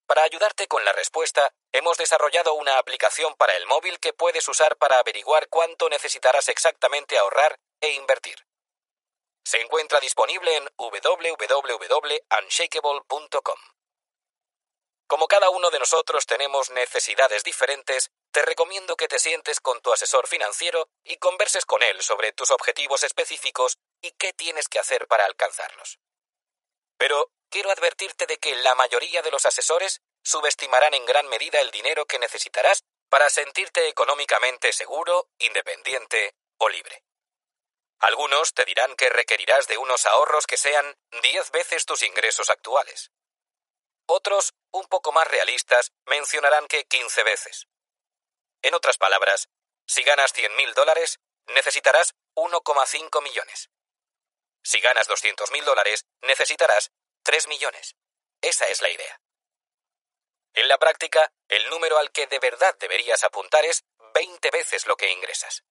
Para 0.07 0.23
ayudarte 0.23 0.67
con 0.67 0.83
la 0.83 0.93
respuesta, 0.93 1.53
hemos 1.71 1.95
desarrollado 1.97 2.55
una 2.55 2.79
aplicación 2.79 3.35
para 3.35 3.55
el 3.55 3.67
móvil 3.67 3.99
que 3.99 4.13
puedes 4.13 4.47
usar 4.47 4.77
para 4.77 4.97
averiguar 4.97 5.47
cuánto 5.47 5.89
necesitarás 5.89 6.49
exactamente 6.49 7.19
ahorrar 7.19 7.59
e 7.81 7.91
invertir. 7.91 8.47
Se 9.43 9.61
encuentra 9.61 9.99
disponible 9.99 10.55
en 10.55 10.67
www.unshakable.com. 10.75 13.59
Como 15.07 15.27
cada 15.27 15.51
uno 15.51 15.69
de 15.69 15.77
nosotros 15.77 16.25
tenemos 16.25 16.71
necesidades 16.71 17.43
diferentes, 17.43 18.09
te 18.35 18.41
recomiendo 18.41 18.97
que 18.97 19.07
te 19.07 19.17
sientes 19.17 19.61
con 19.61 19.79
tu 19.79 19.93
asesor 19.93 20.27
financiero 20.27 20.89
y 21.05 21.15
converses 21.19 21.63
con 21.63 21.81
él 21.81 22.03
sobre 22.03 22.33
tus 22.33 22.51
objetivos 22.51 23.03
específicos 23.03 23.77
y 24.01 24.11
qué 24.11 24.33
tienes 24.33 24.67
que 24.67 24.77
hacer 24.77 25.07
para 25.07 25.23
alcanzarlos. 25.23 25.99
Pero 26.97 27.31
quiero 27.49 27.71
advertirte 27.71 28.25
de 28.25 28.37
que 28.37 28.53
la 28.57 28.75
mayoría 28.75 29.21
de 29.21 29.31
los 29.31 29.45
asesores 29.45 30.01
subestimarán 30.21 30.93
en 30.95 31.05
gran 31.05 31.29
medida 31.29 31.61
el 31.61 31.71
dinero 31.71 32.05
que 32.07 32.19
necesitarás 32.19 32.83
para 33.07 33.29
sentirte 33.29 33.87
económicamente 33.87 34.73
seguro, 34.73 35.29
independiente 35.39 36.35
o 36.57 36.67
libre. 36.67 37.05
Algunos 37.99 38.53
te 38.53 38.65
dirán 38.65 38.97
que 38.97 39.07
requerirás 39.07 39.67
de 39.67 39.77
unos 39.77 40.05
ahorros 40.05 40.45
que 40.45 40.57
sean 40.57 40.97
diez 41.21 41.51
veces 41.51 41.85
tus 41.85 42.03
ingresos 42.03 42.49
actuales. 42.49 43.11
Otros, 44.07 44.53
un 44.71 44.87
poco 44.87 45.13
más 45.13 45.25
realistas, 45.25 45.93
mencionarán 46.05 46.67
que 46.67 46.83
15 46.83 47.23
veces. 47.23 47.67
En 48.61 48.73
otras 48.73 48.97
palabras, 48.97 49.49
si 49.87 50.03
ganas 50.03 50.33
100.000 50.33 50.73
dólares, 50.73 51.19
necesitarás 51.47 52.15
1,5 52.35 53.21
millones. 53.21 53.69
Si 54.63 54.79
ganas 54.79 55.07
200.000 55.07 55.63
dólares, 55.63 56.05
necesitarás 56.21 56.91
3 57.23 57.47
millones. 57.47 57.95
Esa 58.41 58.65
es 58.67 58.81
la 58.81 58.89
idea. 58.89 59.21
En 60.53 60.67
la 60.67 60.77
práctica, 60.77 61.31
el 61.49 61.69
número 61.69 61.97
al 61.97 62.11
que 62.11 62.27
de 62.27 62.39
verdad 62.39 62.75
deberías 62.79 63.23
apuntar 63.23 63.65
es 63.65 63.83
20 64.13 64.49
veces 64.51 64.87
lo 64.87 64.95
que 64.95 65.11
ingresas. 65.11 65.63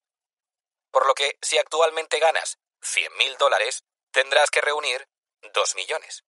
Por 0.91 1.07
lo 1.07 1.15
que, 1.15 1.39
si 1.41 1.59
actualmente 1.59 2.19
ganas 2.19 2.59
100.000 2.83 3.37
dólares, 3.39 3.83
tendrás 4.13 4.51
que 4.51 4.61
reunir 4.61 5.09
2 5.53 5.75
millones. 5.75 6.25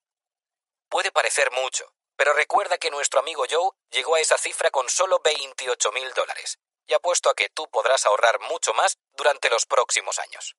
Puede 0.88 1.12
parecer 1.12 1.50
mucho, 1.52 1.92
pero 2.16 2.32
recuerda 2.32 2.78
que 2.78 2.90
nuestro 2.90 3.20
amigo 3.20 3.44
Joe 3.48 3.70
llegó 3.90 4.16
a 4.16 4.20
esa 4.20 4.38
cifra 4.38 4.70
con 4.70 4.88
solo 4.88 5.20
28 5.20 5.92
mil 5.92 6.12
dólares, 6.14 6.58
y 6.86 6.94
apuesto 6.94 7.30
a 7.30 7.34
que 7.34 7.48
tú 7.50 7.68
podrás 7.68 8.06
ahorrar 8.06 8.40
mucho 8.40 8.72
más 8.74 8.98
durante 9.12 9.50
los 9.50 9.66
próximos 9.66 10.18
años. 10.18 10.56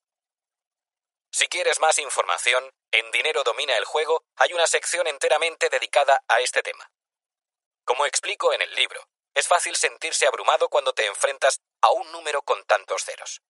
Si 1.31 1.47
quieres 1.47 1.79
más 1.79 1.99
información, 1.99 2.71
en 2.91 3.11
Dinero 3.11 3.43
Domina 3.43 3.75
el 3.77 3.85
Juego 3.85 4.23
hay 4.38 4.53
una 4.53 4.67
sección 4.67 5.07
enteramente 5.07 5.69
dedicada 5.69 6.23
a 6.27 6.39
este 6.39 6.63
tema. 6.63 6.91
Como 7.84 8.05
explico 8.05 8.53
en 8.53 8.61
el 8.61 8.73
libro, 8.75 9.07
es 9.34 9.47
fácil 9.47 9.75
sentirse 9.75 10.25
abrumado 10.25 10.69
cuando 10.69 10.93
te 10.93 11.05
enfrentas 11.05 11.61
a 11.81 11.91
un 11.91 12.11
número 12.11 12.41
con 12.41 12.63
tantos 12.65 13.03
ceros. 13.03 13.41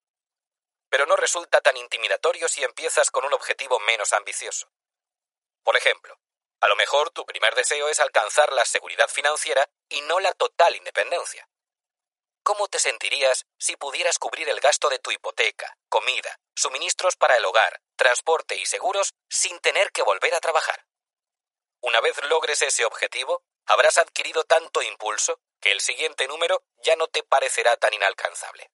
Pero 0.89 1.05
no 1.05 1.15
resulta 1.15 1.61
tan 1.61 1.77
intimidatorio 1.77 2.47
si 2.47 2.63
empiezas 2.63 3.09
con 3.11 3.25
un 3.25 3.33
objetivo 3.33 3.79
menos 3.79 4.13
ambicioso. 4.13 4.69
Por 5.63 5.77
ejemplo, 5.77 6.19
a 6.59 6.67
lo 6.67 6.75
mejor 6.75 7.11
tu 7.11 7.25
primer 7.25 7.53
deseo 7.55 7.87
es 7.89 7.99
alcanzar 7.99 8.51
la 8.51 8.65
seguridad 8.65 9.07
financiera 9.07 9.69
y 9.89 10.01
no 10.01 10.19
la 10.19 10.33
total 10.33 10.75
independencia. 10.75 11.47
¿Cómo 12.43 12.67
te 12.67 12.79
sentirías 12.79 13.45
si 13.59 13.75
pudieras 13.75 14.17
cubrir 14.19 14.49
el 14.49 14.59
gasto 14.59 14.89
de 14.89 14.99
tu 14.99 15.11
hipoteca, 15.11 15.77
comida, 15.89 16.39
suministros 16.55 17.15
para 17.15 17.35
el 17.35 17.45
hogar, 17.45 17.81
transporte 17.95 18.55
y 18.55 18.65
seguros 18.65 19.13
sin 19.29 19.59
tener 19.59 19.91
que 19.91 20.01
volver 20.01 20.33
a 20.33 20.39
trabajar? 20.39 20.85
Una 21.81 22.01
vez 22.01 22.23
logres 22.23 22.61
ese 22.61 22.85
objetivo, 22.85 23.43
habrás 23.65 23.97
adquirido 23.97 24.43
tanto 24.45 24.81
impulso 24.81 25.39
que 25.59 25.71
el 25.71 25.81
siguiente 25.81 26.27
número 26.27 26.63
ya 26.77 26.95
no 26.95 27.07
te 27.07 27.21
parecerá 27.23 27.75
tan 27.77 27.93
inalcanzable. 27.93 28.71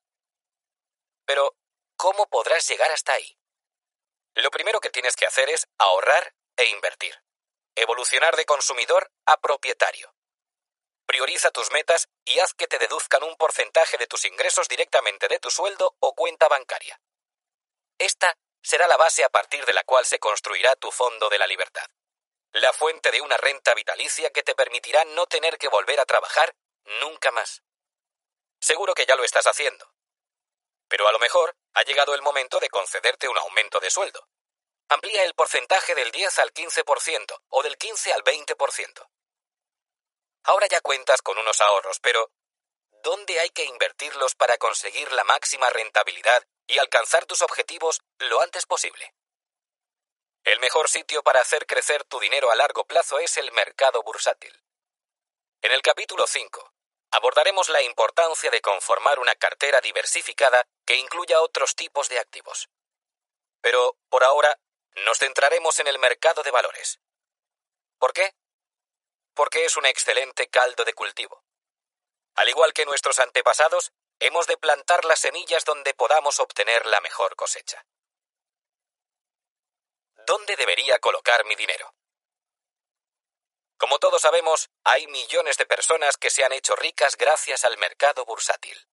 Pero, 1.26 1.56
¿cómo 1.98 2.28
podrás 2.28 2.68
llegar 2.68 2.92
hasta 2.92 3.14
ahí? 3.14 3.38
Lo 4.36 4.52
primero 4.52 4.80
que 4.80 4.90
tienes 4.90 5.16
que 5.16 5.26
hacer 5.26 5.50
es 5.50 5.68
ahorrar 5.78 6.34
e 6.58 6.66
invertir. 6.66 7.23
Evolucionar 7.76 8.36
de 8.36 8.46
consumidor 8.46 9.12
a 9.26 9.38
propietario. 9.38 10.14
Prioriza 11.08 11.50
tus 11.50 11.72
metas 11.72 12.08
y 12.24 12.40
haz 12.40 12.54
que 12.54 12.68
te 12.68 12.78
deduzcan 12.78 13.24
un 13.24 13.36
porcentaje 13.36 13.98
de 13.98 14.06
tus 14.06 14.26
ingresos 14.26 14.68
directamente 14.68 15.28
de 15.28 15.40
tu 15.40 15.50
sueldo 15.50 15.96
o 16.00 16.14
cuenta 16.14 16.48
bancaria. 16.48 17.02
Esta 17.98 18.38
será 18.62 18.88
la 18.88 18.98
base 18.98 19.24
a 19.24 19.30
partir 19.30 19.66
de 19.66 19.74
la 19.74 19.84
cual 19.84 20.06
se 20.06 20.20
construirá 20.20 20.76
tu 20.76 20.92
fondo 20.92 21.30
de 21.30 21.40
la 21.40 21.48
libertad. 21.48 21.90
La 22.52 22.72
fuente 22.74 23.10
de 23.12 23.22
una 23.22 23.38
renta 23.38 23.74
vitalicia 23.74 24.30
que 24.30 24.44
te 24.44 24.54
permitirá 24.54 25.04
no 25.06 25.26
tener 25.26 25.58
que 25.58 25.68
volver 25.68 26.00
a 26.00 26.06
trabajar 26.06 26.56
nunca 27.02 27.32
más. 27.32 27.64
Seguro 28.60 28.94
que 28.94 29.08
ya 29.08 29.16
lo 29.16 29.24
estás 29.24 29.48
haciendo. 29.48 29.92
Pero 30.88 31.08
a 31.08 31.12
lo 31.12 31.18
mejor 31.18 31.56
ha 31.74 31.82
llegado 31.82 32.14
el 32.14 32.22
momento 32.22 32.60
de 32.60 32.70
concederte 32.70 33.28
un 33.28 33.38
aumento 33.40 33.80
de 33.80 33.90
sueldo. 33.90 34.30
Amplía 34.90 35.24
el 35.24 35.34
porcentaje 35.34 35.96
del 35.96 36.12
10 36.12 36.40
al 36.40 36.54
15% 36.54 37.42
o 37.50 37.64
del 37.64 37.78
15 37.78 38.14
al 38.14 38.24
20%. 38.24 39.10
Ahora 40.44 40.68
ya 40.68 40.82
cuentas 40.82 41.22
con 41.22 41.38
unos 41.38 41.62
ahorros, 41.62 42.00
pero 42.00 42.32
¿dónde 43.02 43.40
hay 43.40 43.50
que 43.50 43.66
invertirlos 43.66 44.36
para 44.36 44.58
conseguir 44.58 45.12
la 45.14 45.24
máxima 45.24 45.70
rentabilidad 45.70 46.46
y 46.68 46.78
alcanzar 46.80 47.26
tus 47.26 47.42
objetivos 47.42 48.02
lo 48.20 48.42
antes 48.42 48.66
posible? 48.66 49.14
El 50.44 50.60
mejor 50.60 50.90
sitio 50.90 51.24
para 51.24 51.40
hacer 51.40 51.66
crecer 51.66 52.04
tu 52.04 52.20
dinero 52.20 52.52
a 52.52 52.56
largo 52.56 52.86
plazo 52.86 53.20
es 53.20 53.38
el 53.38 53.52
mercado 53.54 54.04
bursátil. 54.04 54.62
En 55.62 55.72
el 55.72 55.82
capítulo 55.82 56.28
5 56.28 56.74
abordaremos 57.12 57.70
la 57.70 57.82
importancia 57.82 58.50
de 58.50 58.60
conformar 58.60 59.20
una 59.20 59.36
cartera 59.36 59.80
diversificada 59.80 60.66
que 60.86 60.98
incluya 60.98 61.42
otros 61.42 61.76
tipos 61.76 62.10
de 62.10 62.20
activos. 62.20 62.68
Pero 63.62 63.98
por 64.10 64.26
ahora 64.26 64.60
nos 65.06 65.20
centraremos 65.20 65.80
en 65.80 65.88
el 65.88 66.00
mercado 66.00 66.44
de 66.44 66.52
valores. 66.52 67.00
¿Por 67.98 68.14
qué? 68.14 68.36
Porque 69.34 69.66
es 69.66 69.78
un 69.78 69.86
excelente 69.86 70.48
caldo 70.50 70.86
de 70.86 70.94
cultivo. 70.94 71.44
Al 72.36 72.50
igual 72.50 72.74
que 72.74 72.86
nuestros 72.86 73.20
antepasados, 73.20 73.92
hemos 74.20 74.48
de 74.48 74.58
plantar 74.58 75.06
las 75.06 75.20
semillas 75.20 75.66
donde 75.66 75.94
podamos 75.94 76.40
obtener 76.40 76.86
la 76.86 77.02
mejor 77.02 77.36
cosecha. 77.36 77.86
¿Dónde 80.26 80.56
debería 80.56 81.00
colocar 81.00 81.46
mi 81.46 81.56
dinero? 81.56 81.94
Como 83.78 84.00
todos 84.00 84.22
sabemos, 84.22 84.70
hay 84.86 85.08
millones 85.08 85.58
de 85.58 85.66
personas 85.66 86.16
que 86.16 86.30
se 86.30 86.46
han 86.46 86.54
hecho 86.54 86.76
ricas 86.76 87.18
gracias 87.18 87.66
al 87.66 87.78
mercado 87.78 88.24
bursátil. 88.24 88.88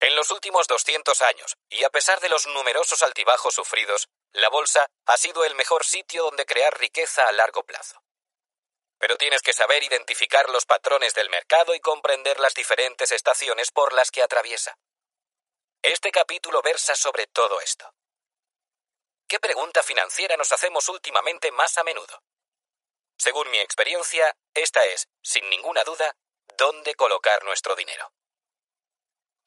En 0.00 0.14
los 0.14 0.30
últimos 0.30 0.66
200 0.66 1.22
años, 1.22 1.56
y 1.70 1.82
a 1.84 1.90
pesar 1.90 2.20
de 2.20 2.28
los 2.28 2.46
numerosos 2.46 3.02
altibajos 3.02 3.54
sufridos, 3.54 4.08
la 4.32 4.48
bolsa 4.48 4.86
ha 5.06 5.16
sido 5.16 5.44
el 5.44 5.54
mejor 5.54 5.84
sitio 5.84 6.24
donde 6.24 6.46
crear 6.46 6.78
riqueza 6.78 7.26
a 7.26 7.32
largo 7.32 7.64
plazo. 7.64 8.02
Pero 8.98 9.16
tienes 9.16 9.42
que 9.42 9.52
saber 9.52 9.82
identificar 9.82 10.48
los 10.50 10.64
patrones 10.64 11.14
del 11.14 11.30
mercado 11.30 11.74
y 11.74 11.80
comprender 11.80 12.40
las 12.40 12.54
diferentes 12.54 13.12
estaciones 13.12 13.70
por 13.70 13.92
las 13.92 14.10
que 14.10 14.22
atraviesa. 14.22 14.78
Este 15.82 16.10
capítulo 16.10 16.62
versa 16.62 16.96
sobre 16.96 17.26
todo 17.26 17.60
esto. 17.60 17.92
¿Qué 19.28 19.40
pregunta 19.40 19.82
financiera 19.82 20.36
nos 20.36 20.52
hacemos 20.52 20.88
últimamente 20.88 21.50
más 21.52 21.78
a 21.78 21.84
menudo? 21.84 22.22
Según 23.18 23.50
mi 23.50 23.58
experiencia, 23.58 24.36
esta 24.54 24.84
es, 24.84 25.08
sin 25.22 25.48
ninguna 25.50 25.82
duda, 25.84 26.16
dónde 26.56 26.94
colocar 26.94 27.42
nuestro 27.44 27.74
dinero. 27.74 28.12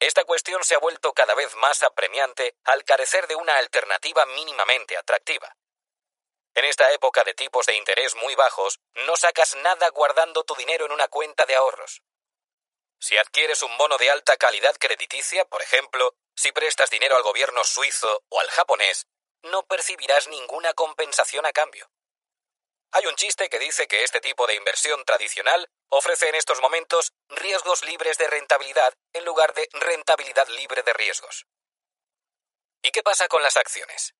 Esta 0.00 0.24
cuestión 0.24 0.64
se 0.64 0.74
ha 0.74 0.78
vuelto 0.78 1.12
cada 1.12 1.34
vez 1.34 1.54
más 1.56 1.82
apremiante 1.82 2.56
al 2.64 2.84
carecer 2.84 3.26
de 3.26 3.36
una 3.36 3.58
alternativa 3.58 4.24
mínimamente 4.24 4.96
atractiva. 4.96 5.54
En 6.54 6.64
esta 6.64 6.90
época 6.90 7.22
de 7.22 7.34
tipos 7.34 7.66
de 7.66 7.76
interés 7.76 8.14
muy 8.16 8.34
bajos, 8.34 8.80
no 8.94 9.16
sacas 9.16 9.56
nada 9.56 9.90
guardando 9.90 10.42
tu 10.42 10.54
dinero 10.54 10.86
en 10.86 10.92
una 10.92 11.06
cuenta 11.08 11.44
de 11.44 11.54
ahorros. 11.54 12.02
Si 12.98 13.18
adquieres 13.18 13.62
un 13.62 13.76
bono 13.76 13.98
de 13.98 14.10
alta 14.10 14.38
calidad 14.38 14.74
crediticia, 14.78 15.44
por 15.44 15.62
ejemplo, 15.62 16.14
si 16.34 16.50
prestas 16.50 16.88
dinero 16.88 17.16
al 17.16 17.22
gobierno 17.22 17.62
suizo 17.62 18.24
o 18.30 18.40
al 18.40 18.48
japonés, 18.48 19.06
no 19.42 19.66
percibirás 19.66 20.28
ninguna 20.28 20.72
compensación 20.72 21.44
a 21.44 21.52
cambio. 21.52 21.90
Hay 22.92 23.06
un 23.06 23.14
chiste 23.14 23.48
que 23.48 23.60
dice 23.60 23.86
que 23.86 24.02
este 24.02 24.20
tipo 24.20 24.46
de 24.48 24.54
inversión 24.54 25.04
tradicional 25.04 25.70
ofrece 25.90 26.28
en 26.28 26.34
estos 26.34 26.60
momentos 26.60 27.12
riesgos 27.28 27.84
libres 27.84 28.18
de 28.18 28.26
rentabilidad 28.26 28.92
en 29.12 29.24
lugar 29.24 29.54
de 29.54 29.68
rentabilidad 29.72 30.48
libre 30.48 30.82
de 30.82 30.92
riesgos. 30.92 31.46
¿Y 32.82 32.90
qué 32.90 33.02
pasa 33.02 33.28
con 33.28 33.42
las 33.44 33.56
acciones? 33.56 34.14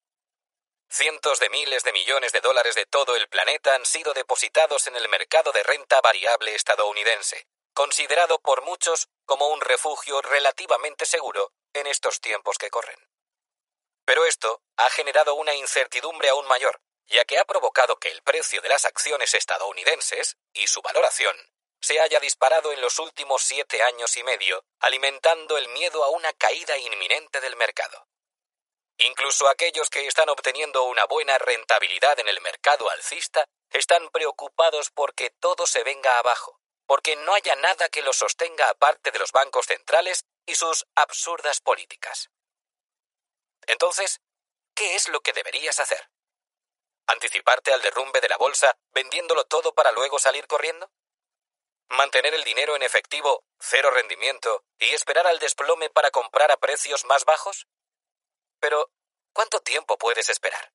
Cientos 0.89 1.41
de 1.41 1.51
miles 1.51 1.83
de 1.83 1.93
millones 1.93 2.33
de 2.33 2.41
dólares 2.41 2.77
de 2.77 2.87
todo 2.87 3.17
el 3.17 3.29
planeta 3.29 3.75
han 3.75 3.87
sido 3.87 4.13
depositados 4.13 4.87
en 4.87 4.95
el 4.95 5.09
mercado 5.09 5.51
de 5.51 5.63
renta 5.65 6.01
variable 6.01 6.55
estadounidense, 6.55 7.49
considerado 7.75 8.41
por 8.41 8.63
muchos 8.63 9.09
como 9.25 9.49
un 9.49 9.61
refugio 9.61 10.21
relativamente 10.23 11.07
seguro 11.07 11.53
en 11.73 11.89
estos 11.89 12.21
tiempos 12.21 12.59
que 12.59 12.71
corren. 12.71 12.99
Pero 14.05 14.27
esto 14.27 14.63
ha 14.77 14.91
generado 14.91 15.35
una 15.35 15.55
incertidumbre 15.55 16.29
aún 16.29 16.47
mayor, 16.47 16.81
ya 17.11 17.25
que 17.25 17.39
ha 17.39 17.45
provocado 17.45 17.99
que 17.99 18.09
el 18.09 18.23
precio 18.23 18.63
de 18.63 18.69
las 18.69 18.85
acciones 18.85 19.35
estadounidenses 19.35 20.37
y 20.55 20.67
su 20.69 20.81
valoración 20.81 21.37
se 21.81 21.99
haya 21.99 22.21
disparado 22.21 22.73
en 22.73 22.81
los 22.81 22.99
últimos 22.99 23.43
siete 23.43 23.83
años 23.83 24.17
y 24.17 24.23
medio, 24.23 24.65
alimentando 24.81 25.57
el 25.59 25.69
miedo 25.69 26.05
a 26.05 26.11
una 26.11 26.33
caída 26.35 26.77
inminente 26.79 27.41
del 27.41 27.57
mercado. 27.57 28.07
Incluso 28.99 29.49
aquellos 29.49 29.89
que 29.89 30.07
están 30.07 30.29
obteniendo 30.29 30.85
una 30.85 31.07
buena 31.07 31.39
rentabilidad 31.39 32.19
en 32.21 32.29
el 32.29 32.41
mercado 32.43 32.91
alcista 32.91 33.47
están 33.71 34.11
preocupados 34.11 34.91
porque 34.91 35.31
todo 35.41 35.67
se 35.67 35.83
venga 35.83 36.19
abajo, 36.19 36.61
porque 36.87 37.17
no 37.17 37.33
haya 37.33 37.57
nada 37.57 37.89
que 37.89 38.03
lo 38.03 38.13
sostenga 38.13 38.69
aparte 38.69 39.11
de 39.11 39.19
los 39.19 39.33
bancos 39.33 39.67
centrales 39.67 40.27
y 40.45 40.55
sus 40.55 40.87
absurdas 40.95 41.61
políticas. 41.61 42.29
Entonces, 43.67 44.21
¿qué 44.75 44.97
es 44.97 45.09
lo 45.09 45.21
que 45.21 45.33
deberías 45.33 45.81
hacer? 45.81 46.10
¿Anticiparte 47.11 47.73
al 47.73 47.83
derrumbe 47.83 48.21
de 48.21 48.29
la 48.29 48.37
bolsa 48.37 48.79
vendiéndolo 48.93 49.45
todo 49.45 49.75
para 49.75 49.91
luego 49.91 50.21
salir 50.21 50.47
corriendo? 50.47 50.93
¿Mantener 51.89 52.35
el 52.35 52.45
dinero 52.45 52.77
en 52.77 52.85
efectivo, 52.85 53.43
cero 53.59 53.91
rendimiento, 53.91 54.65
y 54.79 54.95
esperar 54.95 55.27
al 55.27 55.41
desplome 55.41 55.91
para 55.91 56.13
comprar 56.13 56.53
a 56.53 56.57
precios 56.59 57.05
más 57.07 57.25
bajos? 57.25 57.67
Pero, 58.61 58.93
¿cuánto 59.33 59.59
tiempo 59.59 59.99
puedes 59.99 60.29
esperar? 60.29 60.73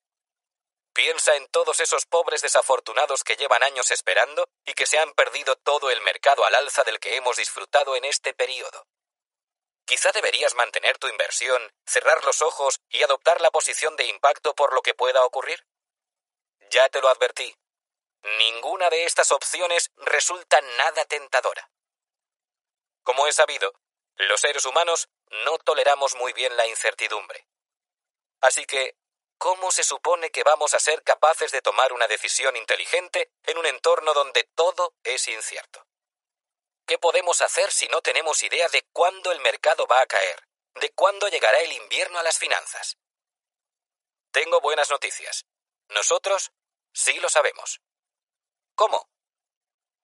Piensa 0.93 1.37
en 1.37 1.47
todos 1.47 1.79
esos 1.79 2.05
pobres 2.05 2.41
desafortunados 2.41 3.23
que 3.23 3.37
llevan 3.37 3.63
años 3.63 3.89
esperando 3.91 4.49
y 4.65 4.73
que 4.73 4.87
se 4.87 4.99
han 4.99 5.13
perdido 5.13 5.55
todo 5.55 5.89
el 5.89 6.01
mercado 6.01 6.43
al 6.43 6.55
alza 6.55 6.83
del 6.83 6.99
que 6.99 7.15
hemos 7.15 7.37
disfrutado 7.37 7.95
en 7.95 8.03
este 8.03 8.33
periodo. 8.33 8.85
Quizá 9.85 10.11
deberías 10.11 10.53
mantener 10.55 10.97
tu 10.97 11.07
inversión, 11.07 11.71
cerrar 11.85 12.25
los 12.25 12.41
ojos 12.41 12.81
y 12.89 13.03
adoptar 13.03 13.39
la 13.39 13.51
posición 13.51 13.95
de 13.95 14.07
impacto 14.07 14.53
por 14.53 14.73
lo 14.73 14.81
que 14.81 14.93
pueda 14.93 15.23
ocurrir. 15.23 15.65
Ya 16.69 16.89
te 16.89 17.01
lo 17.01 17.09
advertí. 17.09 17.55
Ninguna 18.37 18.89
de 18.89 19.05
estas 19.05 19.31
opciones 19.31 19.91
resulta 19.97 20.59
nada 20.61 21.05
tentadora. 21.05 21.69
Como 23.03 23.27
es 23.27 23.35
sabido, 23.35 23.71
los 24.15 24.41
seres 24.41 24.65
humanos 24.65 25.09
no 25.45 25.57
toleramos 25.59 26.15
muy 26.15 26.33
bien 26.33 26.55
la 26.57 26.65
incertidumbre. 26.67 27.47
Así 28.41 28.65
que, 28.65 28.97
¿cómo 29.37 29.71
se 29.71 29.83
supone 29.83 30.31
que 30.31 30.43
vamos 30.43 30.73
a 30.73 30.79
ser 30.79 31.03
capaces 31.03 31.51
de 31.51 31.61
tomar 31.61 31.93
una 31.93 32.07
decisión 32.07 32.55
inteligente 32.55 33.31
en 33.43 33.57
un 33.57 33.65
entorno 33.65 34.13
donde 34.13 34.43
todo 34.55 34.95
es 35.03 35.27
incierto? 35.27 35.85
¿Qué 36.87 36.97
podemos 36.97 37.41
hacer 37.41 37.71
si 37.71 37.87
no 37.87 38.01
tenemos 38.01 38.41
idea 38.43 38.69
de 38.69 38.83
cuándo 38.91 39.31
el 39.31 39.39
mercado 39.39 39.87
va 39.87 40.01
a 40.01 40.05
caer, 40.05 40.47
de 40.75 40.91
cuándo 40.93 41.27
llegará 41.27 41.59
el 41.61 41.73
invierno 41.73 42.19
a 42.19 42.23
las 42.23 42.37
finanzas? 42.37 42.97
Tengo 44.31 44.61
buenas 44.61 44.89
noticias. 44.89 45.45
Nosotros 45.89 46.51
sí 46.93 47.19
lo 47.19 47.29
sabemos. 47.29 47.81
¿Cómo? 48.75 49.09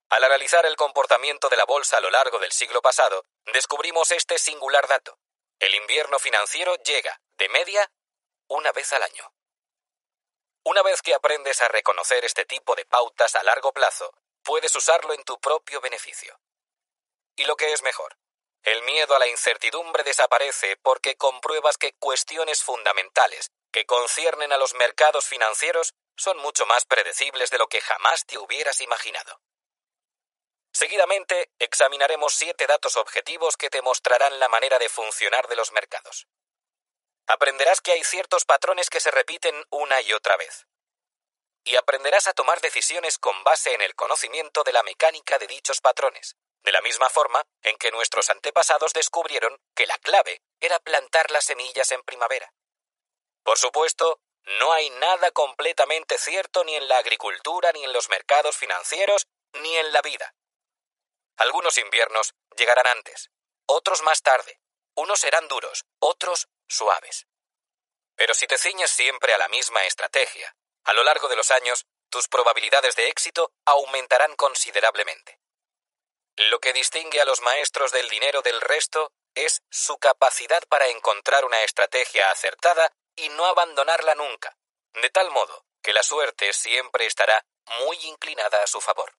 Al 0.10 0.24
analizar 0.24 0.66
el 0.66 0.76
comportamiento 0.76 1.49
de 1.49 1.58
la 1.58 1.66
bolsa 1.66 1.98
a 1.98 2.02
lo 2.02 2.10
largo 2.10 2.40
del 2.40 2.52
siglo 2.52 2.82
pasado, 2.82 3.26
descubrimos 3.53 4.12
este 4.12 4.38
singular 4.38 4.88
dato. 4.88 5.18
El 5.60 5.74
invierno 5.76 6.20
financiero 6.20 6.76
llega, 6.84 7.22
de 7.38 7.49
media, 7.49 7.91
una 8.48 8.72
vez 8.72 8.91
al 8.94 9.03
año. 9.03 9.34
Una 10.64 10.84
vez 10.84 11.02
que 11.02 11.14
aprendes 11.14 11.62
a 11.62 11.70
reconocer 11.70 12.26
este 12.26 12.45
tipo 12.45 12.76
de 12.76 12.86
pautas 12.86 13.36
a 13.36 13.44
largo 13.44 13.72
plazo, 13.72 14.14
puedes 14.44 14.76
usarlo 14.76 15.14
en 15.14 15.24
tu 15.24 15.40
propio 15.40 15.82
beneficio. 15.82 16.40
Y 17.36 17.45
lo 17.45 17.56
que 17.56 17.72
es 17.72 17.82
mejor, 17.82 18.18
el 18.64 18.84
miedo 18.84 19.16
a 19.16 19.20
la 19.20 19.28
incertidumbre 19.28 20.03
desaparece 20.03 20.78
porque 20.78 21.16
compruebas 21.16 21.78
que 21.78 21.94
cuestiones 21.94 22.64
fundamentales 22.64 23.52
que 23.72 23.85
conciernen 23.85 24.52
a 24.52 24.57
los 24.57 24.73
mercados 24.76 25.26
financieros 25.26 25.93
son 26.15 26.38
mucho 26.38 26.65
más 26.65 26.85
predecibles 26.85 27.49
de 27.49 27.57
lo 27.57 27.68
que 27.68 27.81
jamás 27.81 28.26
te 28.26 28.38
hubieras 28.38 28.81
imaginado. 28.81 29.41
Seguidamente, 30.73 31.52
examinaremos 31.60 32.34
siete 32.34 32.65
datos 32.68 32.95
objetivos 32.95 33.57
que 33.57 33.69
te 33.69 33.81
mostrarán 33.81 34.39
la 34.39 34.48
manera 34.48 34.80
de 34.80 34.89
funcionar 34.89 35.48
de 35.48 35.56
los 35.56 35.72
mercados. 35.72 36.27
Aprenderás 37.27 37.81
que 37.81 37.91
hay 37.91 38.03
ciertos 38.03 38.45
patrones 38.45 38.89
que 38.89 38.99
se 38.99 39.11
repiten 39.11 39.65
una 39.69 40.02
y 40.02 40.14
otra 40.14 40.38
vez. 40.38 40.68
Y 41.64 41.76
aprenderás 41.76 42.27
a 42.27 42.34
tomar 42.34 42.61
decisiones 42.61 43.18
con 43.18 43.43
base 43.43 43.73
en 43.73 43.81
el 43.81 43.95
conocimiento 43.95 44.64
de 44.64 44.73
la 44.73 44.84
mecánica 44.84 45.38
de 45.38 45.48
dichos 45.48 45.81
patrones, 45.81 46.35
de 46.64 46.72
la 46.72 46.81
misma 46.81 47.10
forma 47.10 47.43
en 47.61 47.77
que 47.77 47.91
nuestros 47.91 48.30
antepasados 48.30 48.93
descubrieron 48.93 49.60
que 49.76 49.85
la 49.85 49.98
clave 49.99 50.41
era 50.60 50.80
plantar 50.80 51.31
las 51.31 51.45
semillas 51.45 51.91
en 51.91 52.02
primavera. 52.03 52.52
Por 53.44 53.58
supuesto, 53.58 54.20
no 54.60 54.74
hay 54.74 54.90
nada 54.92 55.32
completamente 55.32 56.18
cierto 56.18 56.64
ni 56.64 56.76
en 56.76 56.88
la 56.88 56.98
agricultura, 56.98 57.72
ni 57.72 57.84
en 57.84 57.94
los 57.94 58.10
mercados 58.10 58.58
financieros, 58.58 59.28
ni 59.54 59.78
en 59.78 59.92
la 59.94 60.02
vida. 60.02 60.34
Algunos 61.38 61.78
inviernos 61.78 62.34
llegarán 62.58 62.88
antes, 62.88 63.32
otros 63.66 64.02
más 64.02 64.22
tarde, 64.22 64.60
unos 64.96 65.20
serán 65.20 65.48
duros, 65.48 65.86
otros 66.00 66.50
suaves. 66.68 67.28
Pero 68.16 68.34
si 68.34 68.48
te 68.48 68.58
ciñes 68.58 68.92
siempre 68.92 69.34
a 69.34 69.38
la 69.38 69.48
misma 69.48 69.86
estrategia, 69.86 70.56
a 70.84 70.94
lo 70.94 71.04
largo 71.04 71.28
de 71.28 71.36
los 71.36 71.52
años, 71.52 71.86
tus 72.10 72.28
probabilidades 72.28 72.96
de 72.96 73.08
éxito 73.08 73.54
aumentarán 73.66 74.36
considerablemente. 74.36 75.40
Lo 76.36 76.60
que 76.60 76.74
distingue 76.74 77.22
a 77.22 77.26
los 77.26 77.42
maestros 77.42 77.92
del 77.92 78.10
dinero 78.10 78.42
del 78.42 78.60
resto 78.62 79.14
es 79.36 79.62
su 79.70 79.98
capacidad 79.98 80.64
para 80.68 80.88
encontrar 80.88 81.46
una 81.46 81.62
estrategia 81.64 82.30
acertada 82.32 82.92
y 83.22 83.30
no 83.30 83.45
abandonarla 83.45 84.15
nunca, 84.15 84.57
de 84.93 85.10
tal 85.10 85.31
modo 85.31 85.65
que 85.81 85.93
la 85.93 86.03
suerte 86.03 86.53
siempre 86.53 87.06
estará 87.06 87.45
muy 87.80 87.98
inclinada 88.06 88.61
a 88.64 88.68
su 88.68 88.81
favor. 88.81 89.15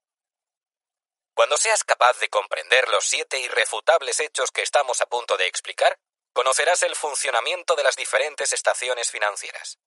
Cuando 1.35 1.57
seas 1.57 1.83
capaz 1.83 2.19
de 2.19 2.29
comprender 2.29 2.89
los 2.89 3.05
siete 3.05 3.39
irrefutables 3.39 4.21
hechos 4.21 4.51
que 4.51 4.63
estamos 4.63 5.01
a 5.01 5.07
punto 5.07 5.37
de 5.37 5.47
explicar, 5.47 5.99
conocerás 6.33 6.83
el 6.83 6.95
funcionamiento 6.95 7.75
de 7.75 7.83
las 7.83 7.97
diferentes 7.97 8.53
estaciones 8.53 9.11
financieras. 9.11 9.79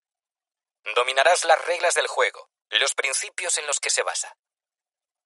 Dominarás 0.96 1.46
las 1.46 1.64
reglas 1.66 1.94
del 1.94 2.08
juego, 2.08 2.50
los 2.70 2.94
principios 2.96 3.58
en 3.58 3.68
los 3.68 3.80
que 3.80 3.90
se 3.90 4.04
basa. 4.04 4.36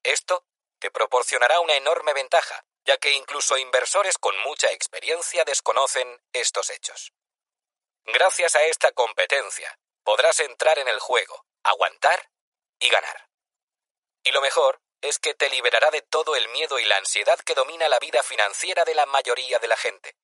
Esto 0.04 0.46
te 0.80 0.92
proporcionará 0.92 1.60
una 1.60 1.76
enorme 1.76 2.14
ventaja, 2.14 2.66
ya 2.86 2.98
que 2.98 3.12
incluso 3.12 3.58
inversores 3.58 4.18
con 4.18 4.38
mucha 4.40 4.72
experiencia 4.72 5.44
desconocen 5.46 6.22
estos 6.34 6.70
hechos. 6.70 7.14
Gracias 8.06 8.56
a 8.56 8.64
esta 8.64 8.92
competencia, 8.92 9.78
podrás 10.04 10.40
entrar 10.40 10.80
en 10.80 10.88
el 10.88 11.00
juego, 11.00 11.46
aguantar 11.64 12.32
y 12.80 12.90
ganar. 12.90 13.30
Y 14.24 14.32
lo 14.32 14.42
mejor 14.42 14.82
es 15.02 15.20
que 15.20 15.34
te 15.34 15.50
liberará 15.50 15.92
de 15.92 16.02
todo 16.02 16.36
el 16.36 16.48
miedo 16.50 16.80
y 16.80 16.86
la 16.86 16.98
ansiedad 16.98 17.40
que 17.40 17.56
domina 17.56 17.88
la 17.88 18.00
vida 18.00 18.22
financiera 18.24 18.84
de 18.86 18.96
la 18.96 19.06
mayoría 19.06 19.60
de 19.60 19.68
la 19.68 19.78
gente. 19.78 20.16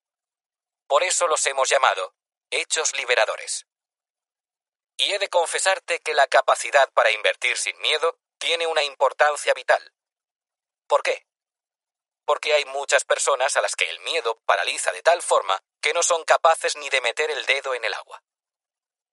Por 0.88 1.04
eso 1.04 1.28
los 1.28 1.46
hemos 1.48 1.70
llamado 1.70 2.14
hechos 2.52 2.96
liberadores. 2.96 3.66
Y 4.98 5.12
he 5.12 5.20
de 5.20 5.30
confesarte 5.30 6.00
que 6.00 6.14
la 6.14 6.28
capacidad 6.28 6.92
para 6.94 7.12
invertir 7.12 7.58
sin 7.58 7.78
miedo 7.80 8.20
tiene 8.38 8.68
una 8.68 8.84
importancia 8.84 9.54
vital. 9.54 9.94
¿Por 10.88 11.04
qué? 11.04 11.26
Porque 12.26 12.54
hay 12.54 12.66
muchas 12.66 13.06
personas 13.06 13.56
a 13.56 13.62
las 13.62 13.76
que 13.76 13.90
el 13.90 14.00
miedo 14.02 14.42
paraliza 14.46 14.92
de 14.92 15.02
tal 15.02 15.22
forma 15.22 15.62
que 15.80 15.94
no 15.94 16.04
son 16.04 16.24
capaces 16.24 16.76
ni 16.76 16.90
de 16.90 17.02
meter 17.02 17.30
el 17.30 17.46
dedo 17.46 17.74
en 17.76 17.86
el 17.86 17.94
agua. 17.94 18.24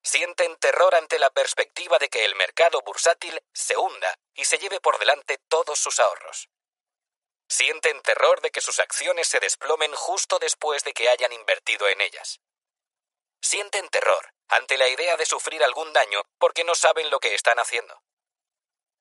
Sienten 0.02 0.56
terror 0.56 0.94
ante 0.94 1.18
la 1.18 1.30
perspectiva 1.30 1.98
de 1.98 2.08
que 2.08 2.24
el 2.24 2.34
mercado 2.34 2.82
bursátil 2.82 3.40
se 3.52 3.76
hunda 3.76 4.18
y 4.34 4.44
se 4.44 4.58
lleve 4.58 4.80
por 4.80 4.98
delante 4.98 5.38
todos 5.48 5.78
sus 5.78 6.00
ahorros. 6.00 6.48
Sienten 7.48 8.00
terror 8.00 8.40
de 8.40 8.50
que 8.50 8.60
sus 8.60 8.80
acciones 8.80 9.28
se 9.28 9.38
desplomen 9.38 9.94
justo 9.94 10.38
después 10.38 10.82
de 10.84 10.92
que 10.92 11.08
hayan 11.08 11.32
invertido 11.32 11.86
en 11.88 12.00
ellas. 12.00 12.40
Sienten 13.42 13.88
terror 13.90 14.32
ante 14.48 14.78
la 14.78 14.88
idea 14.88 15.16
de 15.16 15.26
sufrir 15.26 15.62
algún 15.62 15.92
daño 15.92 16.22
porque 16.38 16.64
no 16.64 16.74
saben 16.74 17.10
lo 17.10 17.20
que 17.20 17.34
están 17.34 17.58
haciendo. 17.58 18.02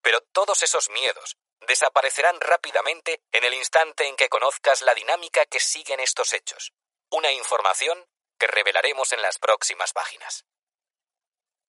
Pero 0.02 0.22
todos 0.22 0.64
esos 0.64 0.90
miedos 0.90 1.38
desaparecerán 1.68 2.40
rápidamente 2.40 3.22
en 3.32 3.44
el 3.44 3.54
instante 3.54 4.08
en 4.08 4.16
que 4.16 4.30
conozcas 4.30 4.82
la 4.82 4.94
dinámica 4.94 5.46
que 5.46 5.60
siguen 5.60 6.00
estos 6.00 6.34
hechos, 6.34 6.74
una 7.10 7.32
información 7.32 8.08
que 8.38 8.48
revelaremos 8.48 9.14
en 9.14 9.22
las 9.22 9.38
próximas 9.38 9.94
páginas. 9.94 10.46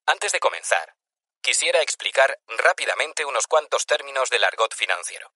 Antes 0.06 0.32
de 0.32 0.40
comenzar, 0.40 0.96
quisiera 1.42 1.82
explicar 1.82 2.40
rápidamente 2.46 3.24
unos 3.24 3.46
cuantos 3.46 3.86
términos 3.86 4.30
del 4.30 4.44
argot 4.44 4.74
financiero. 4.74 5.32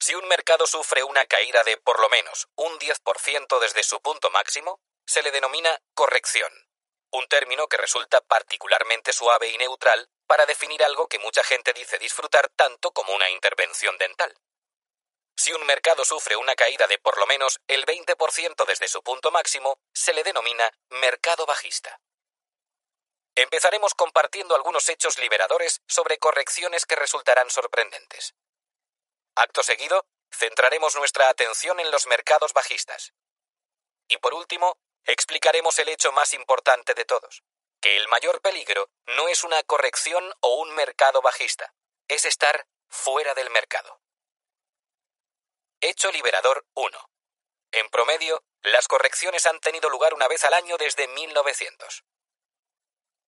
Si 0.00 0.14
un 0.14 0.28
mercado 0.28 0.66
sufre 0.66 1.02
una 1.02 1.26
caída 1.26 1.64
de 1.64 1.76
por 1.76 2.00
lo 2.00 2.08
menos 2.08 2.48
un 2.54 2.78
10% 2.78 3.58
desde 3.60 3.82
su 3.82 4.00
punto 4.00 4.30
máximo, 4.30 4.80
se 5.06 5.22
le 5.22 5.32
denomina 5.32 5.80
corrección, 5.94 6.52
un 7.10 7.26
término 7.26 7.66
que 7.66 7.78
resulta 7.78 8.20
particularmente 8.20 9.12
suave 9.12 9.48
y 9.48 9.58
neutral 9.58 10.08
para 10.28 10.46
definir 10.46 10.84
algo 10.84 11.08
que 11.08 11.18
mucha 11.18 11.42
gente 11.42 11.72
dice 11.72 11.98
disfrutar 11.98 12.50
tanto 12.50 12.92
como 12.92 13.14
una 13.14 13.30
intervención 13.30 13.96
dental. 13.98 14.32
Si 15.36 15.52
un 15.52 15.64
mercado 15.66 16.04
sufre 16.04 16.36
una 16.36 16.54
caída 16.54 16.86
de 16.86 16.98
por 16.98 17.18
lo 17.18 17.26
menos 17.26 17.60
el 17.66 17.86
20% 17.86 18.66
desde 18.66 18.88
su 18.88 19.02
punto 19.02 19.30
máximo, 19.30 19.80
se 19.92 20.12
le 20.12 20.22
denomina 20.22 20.70
mercado 20.90 21.46
bajista. 21.46 22.00
Empezaremos 23.34 23.94
compartiendo 23.94 24.54
algunos 24.54 24.88
hechos 24.88 25.16
liberadores 25.18 25.80
sobre 25.86 26.18
correcciones 26.18 26.84
que 26.84 26.96
resultarán 26.96 27.48
sorprendentes. 27.50 28.34
Acto 29.34 29.62
seguido, 29.62 30.06
centraremos 30.30 30.96
nuestra 30.96 31.28
atención 31.28 31.80
en 31.80 31.90
los 31.90 32.06
mercados 32.06 32.52
bajistas. 32.52 33.14
Y 34.08 34.18
por 34.18 34.34
último, 34.34 34.76
explicaremos 35.04 35.78
el 35.78 35.88
hecho 35.88 36.12
más 36.12 36.34
importante 36.34 36.94
de 36.94 37.04
todos, 37.04 37.44
que 37.80 37.96
el 37.96 38.08
mayor 38.08 38.40
peligro 38.40 38.90
no 39.06 39.28
es 39.28 39.44
una 39.44 39.62
corrección 39.62 40.32
o 40.40 40.56
un 40.56 40.74
mercado 40.74 41.22
bajista, 41.22 41.74
es 42.08 42.24
estar 42.24 42.66
fuera 42.88 43.34
del 43.34 43.50
mercado. 43.50 44.00
Hecho 45.80 46.10
liberador 46.10 46.66
1. 46.74 47.10
En 47.72 47.88
promedio, 47.90 48.42
las 48.62 48.88
correcciones 48.88 49.46
han 49.46 49.60
tenido 49.60 49.88
lugar 49.90 50.14
una 50.14 50.26
vez 50.26 50.44
al 50.44 50.54
año 50.54 50.76
desde 50.76 51.06
1900. 51.08 52.04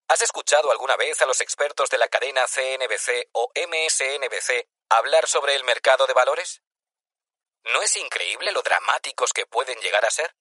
¿Has 0.09 0.23
escuchado 0.23 0.73
alguna 0.73 0.97
vez 0.97 1.23
a 1.23 1.27
los 1.27 1.41
expertos 1.41 1.89
de 1.89 1.99
la 1.99 2.09
cadena 2.09 2.47
CNBC 2.49 3.29
o 3.33 3.53
MSNBC 3.55 4.69
hablar 4.89 5.29
sobre 5.29 5.55
el 5.55 5.63
mercado 5.63 6.09
de 6.09 6.15
valores? 6.15 6.63
¿No 7.65 7.83
es 7.83 7.95
increíble 7.97 8.51
lo 8.51 8.63
dramáticos 8.63 9.33
que 9.33 9.47
pueden 9.47 9.79
llegar 9.81 10.05
a 10.05 10.11
ser? 10.11 10.35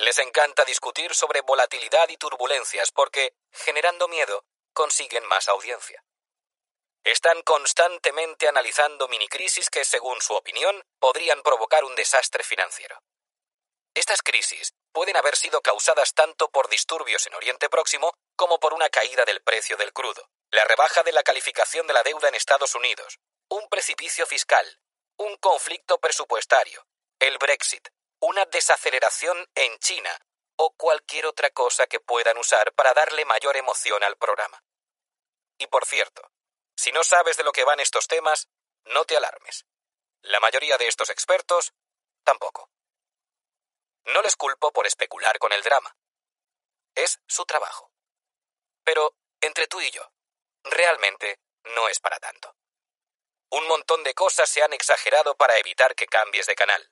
Les 0.00 0.18
encanta 0.18 0.64
discutir 0.64 1.14
sobre 1.14 1.42
volatilidad 1.42 2.08
y 2.08 2.16
turbulencias 2.16 2.90
porque, 2.90 3.34
generando 3.52 4.08
miedo, 4.08 4.46
consiguen 4.72 5.26
más 5.26 5.46
audiencia. 5.48 6.02
Están 7.04 7.42
constantemente 7.42 8.48
analizando 8.48 9.08
minicrisis 9.08 9.68
que, 9.68 9.84
según 9.84 10.22
su 10.22 10.32
opinión, 10.32 10.82
podrían 10.98 11.42
provocar 11.42 11.84
un 11.84 11.94
desastre 11.96 12.42
financiero. 12.44 12.98
Estas 13.92 14.22
crisis 14.22 14.72
pueden 14.90 15.18
haber 15.18 15.36
sido 15.36 15.60
causadas 15.60 16.14
tanto 16.14 16.48
por 16.48 16.70
disturbios 16.70 17.26
en 17.26 17.34
Oriente 17.34 17.68
Próximo 17.68 18.14
como 18.36 18.58
por 18.58 18.72
una 18.72 18.88
caída 18.88 19.26
del 19.26 19.42
precio 19.42 19.76
del 19.76 19.92
crudo, 19.92 20.30
la 20.50 20.64
rebaja 20.64 21.02
de 21.02 21.12
la 21.12 21.22
calificación 21.22 21.86
de 21.86 21.92
la 21.92 22.02
deuda 22.02 22.28
en 22.28 22.36
Estados 22.36 22.74
Unidos, 22.74 23.18
un 23.50 23.68
precipicio 23.68 24.24
fiscal, 24.24 24.80
un 25.18 25.36
conflicto 25.36 25.98
presupuestario, 25.98 26.86
el 27.18 27.36
Brexit, 27.36 27.88
una 28.20 28.44
desaceleración 28.46 29.48
en 29.54 29.78
China 29.78 30.16
o 30.56 30.74
cualquier 30.76 31.26
otra 31.26 31.50
cosa 31.50 31.86
que 31.86 32.00
puedan 32.00 32.36
usar 32.36 32.72
para 32.74 32.92
darle 32.92 33.24
mayor 33.24 33.56
emoción 33.56 34.02
al 34.04 34.16
programa. 34.16 34.62
Y 35.58 35.66
por 35.66 35.86
cierto, 35.86 36.30
si 36.76 36.92
no 36.92 37.02
sabes 37.02 37.36
de 37.36 37.44
lo 37.44 37.52
que 37.52 37.64
van 37.64 37.80
estos 37.80 38.08
temas, 38.08 38.48
no 38.84 39.04
te 39.04 39.16
alarmes. 39.16 39.64
La 40.22 40.40
mayoría 40.40 40.76
de 40.76 40.86
estos 40.86 41.08
expertos 41.10 41.72
tampoco. 42.24 42.70
No 44.04 44.22
les 44.22 44.36
culpo 44.36 44.72
por 44.72 44.86
especular 44.86 45.38
con 45.38 45.52
el 45.52 45.62
drama. 45.62 45.96
Es 46.94 47.20
su 47.26 47.44
trabajo. 47.44 47.90
Pero, 48.84 49.14
entre 49.40 49.66
tú 49.66 49.80
y 49.80 49.90
yo, 49.90 50.10
realmente 50.64 51.40
no 51.64 51.88
es 51.88 52.00
para 52.00 52.18
tanto. 52.18 52.54
Un 53.50 53.66
montón 53.66 54.02
de 54.04 54.14
cosas 54.14 54.48
se 54.48 54.62
han 54.62 54.72
exagerado 54.72 55.36
para 55.36 55.58
evitar 55.58 55.94
que 55.94 56.06
cambies 56.06 56.46
de 56.46 56.54
canal. 56.54 56.90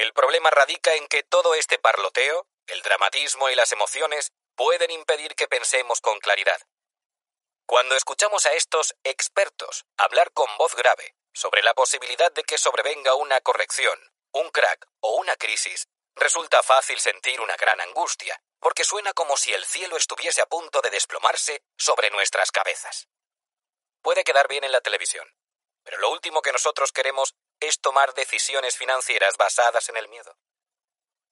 El 0.00 0.14
problema 0.14 0.48
radica 0.48 0.94
en 0.94 1.08
que 1.08 1.22
todo 1.24 1.54
este 1.54 1.78
parloteo, 1.78 2.46
el 2.68 2.80
dramatismo 2.80 3.50
y 3.50 3.54
las 3.54 3.70
emociones 3.70 4.32
pueden 4.54 4.90
impedir 4.90 5.34
que 5.34 5.46
pensemos 5.46 6.00
con 6.00 6.18
claridad. 6.20 6.58
Cuando 7.66 7.94
escuchamos 7.94 8.46
a 8.46 8.54
estos 8.54 8.94
expertos 9.04 9.84
hablar 9.98 10.32
con 10.32 10.48
voz 10.56 10.74
grave 10.74 11.16
sobre 11.34 11.62
la 11.62 11.74
posibilidad 11.74 12.32
de 12.32 12.44
que 12.44 12.56
sobrevenga 12.56 13.12
una 13.12 13.42
corrección, 13.42 14.00
un 14.32 14.48
crack 14.48 14.88
o 15.00 15.16
una 15.16 15.36
crisis, 15.36 15.86
resulta 16.14 16.62
fácil 16.62 16.98
sentir 16.98 17.38
una 17.42 17.56
gran 17.56 17.78
angustia, 17.82 18.42
porque 18.58 18.84
suena 18.84 19.12
como 19.12 19.36
si 19.36 19.52
el 19.52 19.66
cielo 19.66 19.98
estuviese 19.98 20.40
a 20.40 20.46
punto 20.46 20.80
de 20.80 20.88
desplomarse 20.88 21.62
sobre 21.76 22.08
nuestras 22.08 22.50
cabezas. 22.50 23.06
Puede 24.00 24.24
quedar 24.24 24.48
bien 24.48 24.64
en 24.64 24.72
la 24.72 24.80
televisión, 24.80 25.28
pero 25.84 25.98
lo 25.98 26.10
último 26.10 26.40
que 26.40 26.52
nosotros 26.52 26.90
queremos 26.90 27.34
es 27.60 27.80
tomar 27.80 28.14
decisiones 28.14 28.76
financieras 28.76 29.36
basadas 29.36 29.88
en 29.88 29.96
el 29.96 30.08
miedo. 30.08 30.36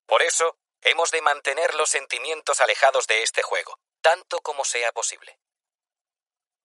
Por 0.07 0.23
eso, 0.23 0.59
hemos 0.83 1.11
de 1.11 1.23
mantener 1.23 1.75
los 1.75 1.91
sentimientos 1.91 2.61
alejados 2.61 3.07
de 3.07 3.23
este 3.23 3.43
juego, 3.43 3.81
tanto 4.01 4.41
como 4.41 4.65
sea 4.65 4.93
posible. 4.93 5.39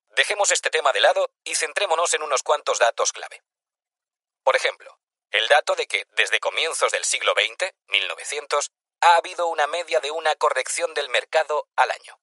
Dejemos 0.10 0.52
este 0.52 0.70
tema 0.70 0.94
de 0.94 1.02
lado 1.02 1.32
y 1.44 1.56
centrémonos 1.56 2.14
en 2.14 2.22
unos 2.22 2.44
cuantos 2.44 2.80
datos 2.80 3.12
clave. 3.12 3.44
Por 4.44 4.56
ejemplo, 4.56 5.00
el 5.32 5.48
dato 5.48 5.76
de 5.76 5.88
que 5.88 6.06
desde 6.12 6.40
comienzos 6.40 6.92
del 6.92 7.04
siglo 7.04 7.34
XX, 7.34 7.74
1900, 7.88 8.72
ha 9.02 9.16
habido 9.16 9.48
una 9.48 9.68
media 9.68 10.00
de 10.00 10.12
una 10.12 10.36
corrección 10.36 10.94
del 10.94 11.10
mercado 11.10 11.68
al 11.76 11.90
año. 11.90 12.20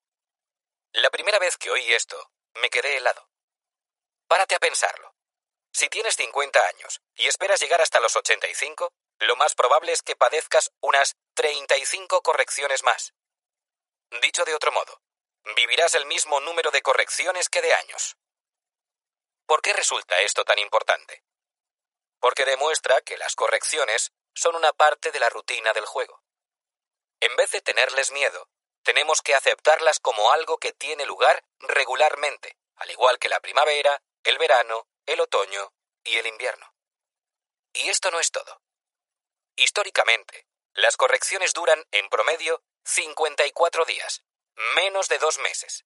La 0.92 1.10
primera 1.10 1.38
vez 1.38 1.56
que 1.56 1.70
oí 1.70 1.92
esto, 1.92 2.30
me 2.54 2.70
quedé 2.70 2.96
helado. 2.96 3.28
Párate 4.28 4.54
a 4.54 4.60
pensarlo. 4.60 5.14
Si 5.72 5.88
tienes 5.88 6.16
50 6.16 6.60
años 6.66 7.00
y 7.14 7.26
esperas 7.26 7.60
llegar 7.60 7.80
hasta 7.80 8.00
los 8.00 8.16
85, 8.16 8.92
lo 9.20 9.36
más 9.36 9.54
probable 9.54 9.92
es 9.92 10.02
que 10.02 10.16
padezcas 10.16 10.72
unas 10.80 11.16
35 11.34 12.22
correcciones 12.22 12.82
más. 12.82 13.14
Dicho 14.22 14.44
de 14.44 14.54
otro 14.54 14.72
modo, 14.72 15.00
vivirás 15.56 15.94
el 15.94 16.06
mismo 16.06 16.40
número 16.40 16.70
de 16.70 16.82
correcciones 16.82 17.48
que 17.48 17.62
de 17.62 17.72
años. 17.74 18.16
¿Por 19.46 19.62
qué 19.62 19.72
resulta 19.72 20.20
esto 20.20 20.44
tan 20.44 20.58
importante? 20.58 21.22
porque 22.20 22.44
demuestra 22.44 23.00
que 23.00 23.18
las 23.18 23.34
correcciones 23.34 24.12
son 24.34 24.54
una 24.54 24.72
parte 24.72 25.10
de 25.10 25.18
la 25.18 25.30
rutina 25.30 25.72
del 25.72 25.86
juego. 25.86 26.22
En 27.20 27.34
vez 27.36 27.50
de 27.50 27.62
tenerles 27.62 28.12
miedo, 28.12 28.48
tenemos 28.82 29.22
que 29.22 29.34
aceptarlas 29.34 29.98
como 29.98 30.30
algo 30.32 30.58
que 30.58 30.72
tiene 30.72 31.04
lugar 31.06 31.42
regularmente, 31.58 32.56
al 32.76 32.90
igual 32.90 33.18
que 33.18 33.28
la 33.28 33.40
primavera, 33.40 34.02
el 34.22 34.38
verano, 34.38 34.86
el 35.10 35.20
otoño 35.20 35.72
y 36.04 36.18
el 36.18 36.26
invierno. 36.28 36.72
Y 37.72 37.88
esto 37.88 38.12
no 38.12 38.20
es 38.20 38.30
todo. 38.30 38.62
Históricamente, 39.56 40.46
las 40.72 40.96
correcciones 40.96 41.52
duran 41.52 41.84
en 41.90 42.08
promedio 42.08 42.62
54 42.84 43.84
días, 43.86 44.22
menos 44.76 45.08
de 45.08 45.18
dos 45.18 45.38
meses. 45.38 45.84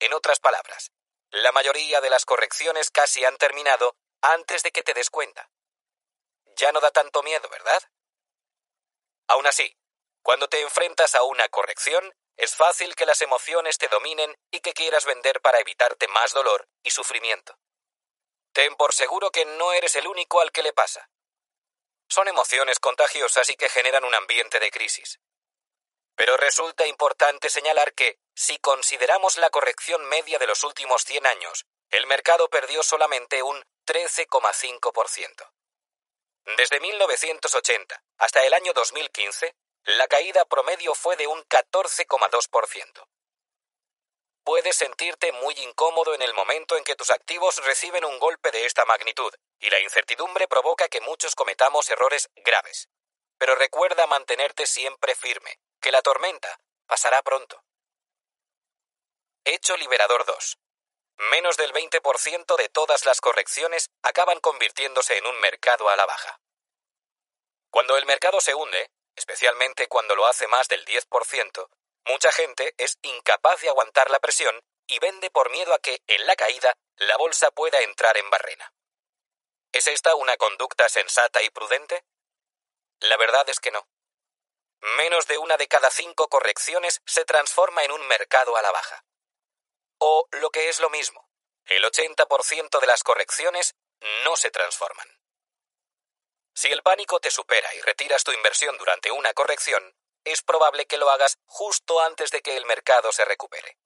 En 0.00 0.12
otras 0.12 0.40
palabras, 0.40 0.90
la 1.30 1.52
mayoría 1.52 2.00
de 2.00 2.10
las 2.10 2.24
correcciones 2.24 2.90
casi 2.90 3.24
han 3.24 3.36
terminado 3.36 3.96
antes 4.20 4.64
de 4.64 4.72
que 4.72 4.82
te 4.82 4.92
des 4.92 5.08
cuenta. 5.08 5.48
Ya 6.56 6.72
no 6.72 6.80
da 6.80 6.90
tanto 6.90 7.22
miedo, 7.22 7.48
¿verdad? 7.48 7.82
Aún 9.28 9.46
así, 9.46 9.76
cuando 10.22 10.48
te 10.48 10.60
enfrentas 10.62 11.14
a 11.14 11.22
una 11.22 11.48
corrección, 11.48 12.12
es 12.36 12.56
fácil 12.56 12.96
que 12.96 13.06
las 13.06 13.22
emociones 13.22 13.78
te 13.78 13.86
dominen 13.86 14.36
y 14.50 14.58
que 14.60 14.74
quieras 14.74 15.04
vender 15.04 15.40
para 15.40 15.60
evitarte 15.60 16.08
más 16.08 16.32
dolor 16.32 16.68
y 16.82 16.90
sufrimiento. 16.90 17.56
Ten 18.56 18.74
por 18.74 18.94
seguro 18.94 19.30
que 19.30 19.44
no 19.44 19.74
eres 19.74 19.96
el 19.96 20.06
único 20.06 20.40
al 20.40 20.50
que 20.50 20.62
le 20.62 20.72
pasa. 20.72 21.10
Son 22.08 22.26
emociones 22.26 22.78
contagiosas 22.78 23.50
y 23.50 23.54
que 23.54 23.68
generan 23.68 24.02
un 24.02 24.14
ambiente 24.14 24.58
de 24.58 24.70
crisis. 24.70 25.20
Pero 26.14 26.38
resulta 26.38 26.86
importante 26.86 27.50
señalar 27.50 27.92
que, 27.92 28.18
si 28.34 28.56
consideramos 28.58 29.36
la 29.36 29.50
corrección 29.50 30.06
media 30.06 30.38
de 30.38 30.46
los 30.46 30.64
últimos 30.64 31.04
100 31.04 31.26
años, 31.26 31.66
el 31.90 32.06
mercado 32.06 32.48
perdió 32.48 32.82
solamente 32.82 33.42
un 33.42 33.62
13,5%. 33.86 35.52
Desde 36.56 36.80
1980 36.80 38.02
hasta 38.16 38.42
el 38.42 38.54
año 38.54 38.72
2015, 38.72 39.54
la 39.84 40.08
caída 40.08 40.46
promedio 40.46 40.94
fue 40.94 41.16
de 41.16 41.26
un 41.26 41.44
14,2%. 41.44 43.06
Puedes 44.46 44.76
sentirte 44.76 45.32
muy 45.32 45.54
incómodo 45.54 46.14
en 46.14 46.22
el 46.22 46.32
momento 46.32 46.76
en 46.76 46.84
que 46.84 46.94
tus 46.94 47.10
activos 47.10 47.56
reciben 47.64 48.04
un 48.04 48.20
golpe 48.20 48.52
de 48.52 48.64
esta 48.64 48.84
magnitud, 48.84 49.34
y 49.58 49.70
la 49.70 49.80
incertidumbre 49.80 50.46
provoca 50.46 50.88
que 50.88 51.00
muchos 51.00 51.34
cometamos 51.34 51.90
errores 51.90 52.30
graves. 52.36 52.88
Pero 53.38 53.56
recuerda 53.56 54.06
mantenerte 54.06 54.66
siempre 54.66 55.16
firme, 55.16 55.58
que 55.80 55.90
la 55.90 56.00
tormenta 56.00 56.60
pasará 56.86 57.24
pronto. 57.24 57.64
Hecho 59.44 59.76
Liberador 59.76 60.24
2. 60.24 60.58
Menos 61.32 61.56
del 61.56 61.72
20% 61.72 62.56
de 62.56 62.68
todas 62.68 63.04
las 63.04 63.20
correcciones 63.20 63.90
acaban 64.02 64.38
convirtiéndose 64.38 65.18
en 65.18 65.26
un 65.26 65.40
mercado 65.40 65.88
a 65.88 65.96
la 65.96 66.06
baja. 66.06 66.40
Cuando 67.72 67.96
el 67.96 68.06
mercado 68.06 68.40
se 68.40 68.54
hunde, 68.54 68.92
especialmente 69.16 69.88
cuando 69.88 70.14
lo 70.14 70.24
hace 70.24 70.46
más 70.46 70.68
del 70.68 70.84
10%, 70.84 71.68
Mucha 72.06 72.30
gente 72.32 72.74
es 72.78 72.98
incapaz 73.02 73.60
de 73.60 73.68
aguantar 73.68 74.10
la 74.10 74.20
presión 74.20 74.60
y 74.86 74.98
vende 75.00 75.30
por 75.30 75.50
miedo 75.50 75.74
a 75.74 75.80
que, 75.80 76.02
en 76.06 76.24
la 76.26 76.36
caída, 76.36 76.76
la 76.96 77.16
bolsa 77.16 77.50
pueda 77.50 77.80
entrar 77.80 78.16
en 78.16 78.30
barrena. 78.30 78.72
¿Es 79.72 79.88
esta 79.88 80.14
una 80.14 80.36
conducta 80.36 80.88
sensata 80.88 81.42
y 81.42 81.50
prudente? 81.50 82.04
La 83.00 83.16
verdad 83.16 83.48
es 83.48 83.60
que 83.60 83.72
no. 83.72 83.88
Menos 84.80 85.26
de 85.26 85.38
una 85.38 85.56
de 85.56 85.66
cada 85.66 85.90
cinco 85.90 86.28
correcciones 86.28 87.02
se 87.04 87.24
transforma 87.24 87.82
en 87.82 87.90
un 87.90 88.06
mercado 88.06 88.56
a 88.56 88.62
la 88.62 88.70
baja. 88.70 89.04
O, 89.98 90.28
lo 90.30 90.50
que 90.50 90.68
es 90.68 90.78
lo 90.78 90.90
mismo, 90.90 91.28
el 91.64 91.82
80% 91.84 92.80
de 92.80 92.86
las 92.86 93.02
correcciones 93.02 93.74
no 94.22 94.36
se 94.36 94.50
transforman. 94.50 95.08
Si 96.54 96.68
el 96.68 96.82
pánico 96.82 97.18
te 97.20 97.30
supera 97.30 97.74
y 97.74 97.80
retiras 97.80 98.22
tu 98.22 98.32
inversión 98.32 98.78
durante 98.78 99.10
una 99.10 99.34
corrección, 99.34 99.94
es 100.26 100.42
probable 100.42 100.86
que 100.86 100.98
lo 100.98 101.08
hagas 101.10 101.38
justo 101.46 102.00
antes 102.00 102.30
de 102.30 102.42
que 102.42 102.56
el 102.56 102.66
mercado 102.66 103.12
se 103.12 103.24
recupere. 103.24 103.78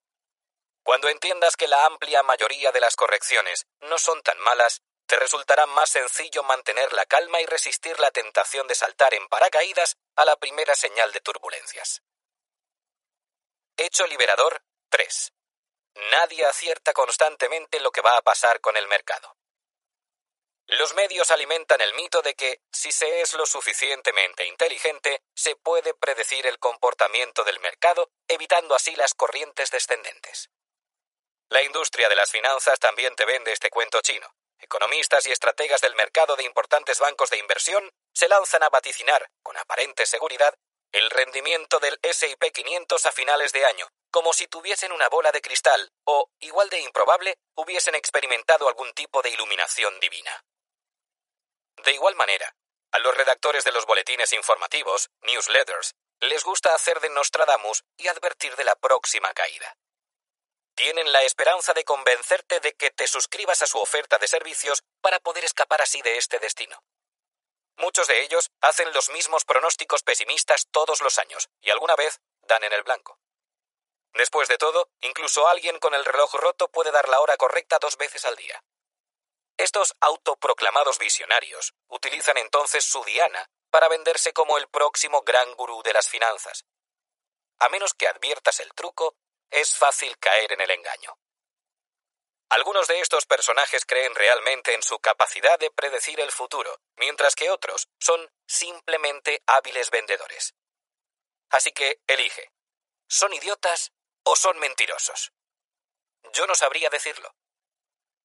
Cuando 0.83 1.09
entiendas 1.09 1.57
que 1.57 1.69
la 1.69 1.85
amplia 1.85 2.23
mayoría 2.23 2.73
de 2.73 2.81
las 2.81 2.97
correcciones 2.97 3.67
no 3.81 3.99
son 3.99 4.23
tan 4.23 4.39
malas, 4.39 4.81
te 5.07 5.17
resultará 5.17 5.67
más 5.67 5.91
sencillo 5.91 6.43
mantener 6.43 6.93
la 6.95 7.05
calma 7.05 7.41
y 7.41 7.47
resistir 7.47 8.01
la 8.01 8.11
tentación 8.11 8.67
de 8.67 8.75
saltar 8.75 9.13
en 9.15 9.29
paracaídas 9.29 9.97
a 10.17 10.25
la 10.25 10.37
primera 10.37 10.75
señal 10.75 11.13
de 11.13 11.21
turbulencias. 11.21 12.03
Hecho 13.77 14.07
liberador 14.07 14.63
3. 14.89 15.33
Nadie 16.11 16.47
acierta 16.47 16.93
constantemente 16.93 17.81
lo 17.81 17.91
que 17.91 18.01
va 18.01 18.17
a 18.17 18.23
pasar 18.23 18.61
con 18.61 18.77
el 18.77 18.89
mercado. 18.89 19.37
Los 20.71 20.95
medios 20.95 21.33
alimentan 21.33 21.81
el 21.81 21.95
mito 21.95 22.23
de 22.23 22.37
que, 22.37 22.61
si 22.71 22.93
se 22.93 23.23
es 23.23 23.35
lo 23.35 23.45
suficientemente 23.45 24.47
inteligente, 24.47 25.21
se 25.35 25.57
puede 25.57 25.95
predecir 25.95 26.47
el 26.47 26.61
comportamiento 26.61 27.43
del 27.43 27.59
mercado, 27.59 28.13
evitando 28.29 28.77
así 28.77 28.95
las 28.95 29.15
corrientes 29.15 29.73
descendentes. 29.73 30.49
La 31.49 31.61
industria 31.65 32.09
de 32.09 32.15
las 32.15 32.31
finanzas 32.31 32.79
también 32.79 33.17
te 33.17 33.25
vende 33.25 33.51
este 33.51 33.69
cuento 33.69 34.01
chino. 34.01 34.33
Economistas 34.61 35.27
y 35.27 35.33
estrategas 35.33 35.81
del 35.81 35.97
mercado 35.97 36.37
de 36.37 36.45
importantes 36.45 37.01
bancos 37.01 37.31
de 37.31 37.39
inversión 37.39 37.91
se 38.13 38.29
lanzan 38.29 38.63
a 38.63 38.69
vaticinar, 38.69 39.29
con 39.43 39.57
aparente 39.57 40.07
seguridad, 40.07 40.55
el 40.93 41.11
rendimiento 41.11 41.81
del 41.81 41.99
SP 42.07 42.53
500 42.53 43.07
a 43.07 43.11
finales 43.11 43.53
de 43.53 43.65
año, 43.65 43.89
como 44.13 44.33
si 44.33 44.47
tuviesen 44.47 44.93
una 44.93 45.09
bola 45.09 45.33
de 45.33 45.41
cristal 45.41 45.91
o, 46.05 46.31
igual 46.39 46.71
de 46.71 46.79
improbable, 46.79 47.39
hubiesen 47.57 47.97
experimentado 47.97 48.69
algún 48.69 48.93
tipo 48.93 49.21
de 49.21 49.31
iluminación 49.31 49.99
divina. 49.99 50.45
De 51.85 51.93
igual 51.93 52.15
manera, 52.15 52.55
a 52.93 52.99
los 52.99 53.17
redactores 53.17 53.65
de 53.65 53.73
los 53.73 53.87
boletines 53.87 54.33
informativos, 54.33 55.11
newsletters, 55.23 55.95
les 56.21 56.45
gusta 56.45 56.75
hacer 56.75 57.01
de 57.01 57.09
Nostradamus 57.09 57.85
y 57.97 58.09
advertir 58.09 58.55
de 58.57 58.65
la 58.65 58.77
próxima 58.77 59.33
caída. 59.33 59.77
Tienen 60.75 61.13
la 61.13 61.23
esperanza 61.23 61.73
de 61.73 61.85
convencerte 61.85 62.61
de 62.61 62.75
que 62.75 62.91
te 62.91 63.07
suscribas 63.07 63.63
a 63.63 63.67
su 63.67 63.79
oferta 63.79 64.19
de 64.19 64.29
servicios 64.29 64.83
para 65.01 65.21
poder 65.21 65.45
escapar 65.45 65.81
así 65.83 66.03
de 66.03 66.17
este 66.17 66.39
destino. 66.39 66.83
Muchos 67.77 68.09
de 68.09 68.23
ellos 68.23 68.51
hacen 68.61 68.93
los 68.93 69.09
mismos 69.11 69.45
pronósticos 69.45 70.03
pesimistas 70.03 70.69
todos 70.71 71.01
los 71.01 71.19
años 71.19 71.49
y 71.61 71.71
alguna 71.71 71.97
vez 71.97 72.21
dan 72.43 72.65
en 72.65 72.73
el 72.73 72.83
blanco. 72.83 73.19
Después 74.13 74.49
de 74.49 74.59
todo, 74.59 74.91
incluso 75.01 75.49
alguien 75.49 75.79
con 75.79 75.95
el 75.95 76.05
reloj 76.05 76.35
roto 76.35 76.69
puede 76.69 76.91
dar 76.91 77.09
la 77.09 77.21
hora 77.21 77.37
correcta 77.37 77.79
dos 77.81 77.97
veces 77.97 78.25
al 78.25 78.37
día. 78.37 78.63
Estos 79.61 79.95
autoproclamados 80.01 80.99
visionarios 80.99 81.75
utilizan 81.89 82.39
entonces 82.39 82.83
su 82.83 83.05
diana 83.05 83.47
para 83.69 83.89
venderse 83.89 84.33
como 84.33 84.57
el 84.57 84.67
próximo 84.69 85.21
gran 85.21 85.53
gurú 85.53 85.83
de 85.83 85.93
las 85.93 86.09
finanzas. 86.09 86.65
A 87.59 87.69
menos 87.69 87.93
que 87.93 88.09
adviertas 88.09 88.61
el 88.61 88.73
truco, 88.73 89.17
es 89.51 89.77
fácil 89.77 90.17
caer 90.19 90.55
en 90.55 90.63
el 90.63 90.71
engaño. 90.71 91.15
Algunos 92.49 92.89
de 92.89 93.01
estos 93.01 93.27
personajes 93.27 93.85
creen 93.85 94.15
realmente 94.15 94.73
en 94.73 94.83
su 94.83 94.99
capacidad 94.99 95.59
de 95.59 95.71
predecir 95.71 96.21
el 96.21 96.33
futuro, 96.33 96.81
mientras 96.97 97.35
que 97.35 97.51
otros 97.51 97.91
son 97.99 98.33
simplemente 98.47 99.43
hábiles 99.45 99.91
vendedores. 99.91 100.55
Así 101.51 101.71
que 101.73 102.01
elige, 102.07 102.51
¿son 103.09 103.31
idiotas 103.35 103.93
o 104.23 104.37
son 104.37 104.59
mentirosos? 104.59 105.35
Yo 106.33 106.47
no 106.47 106.55
sabría 106.55 106.89
decirlo. 106.89 107.35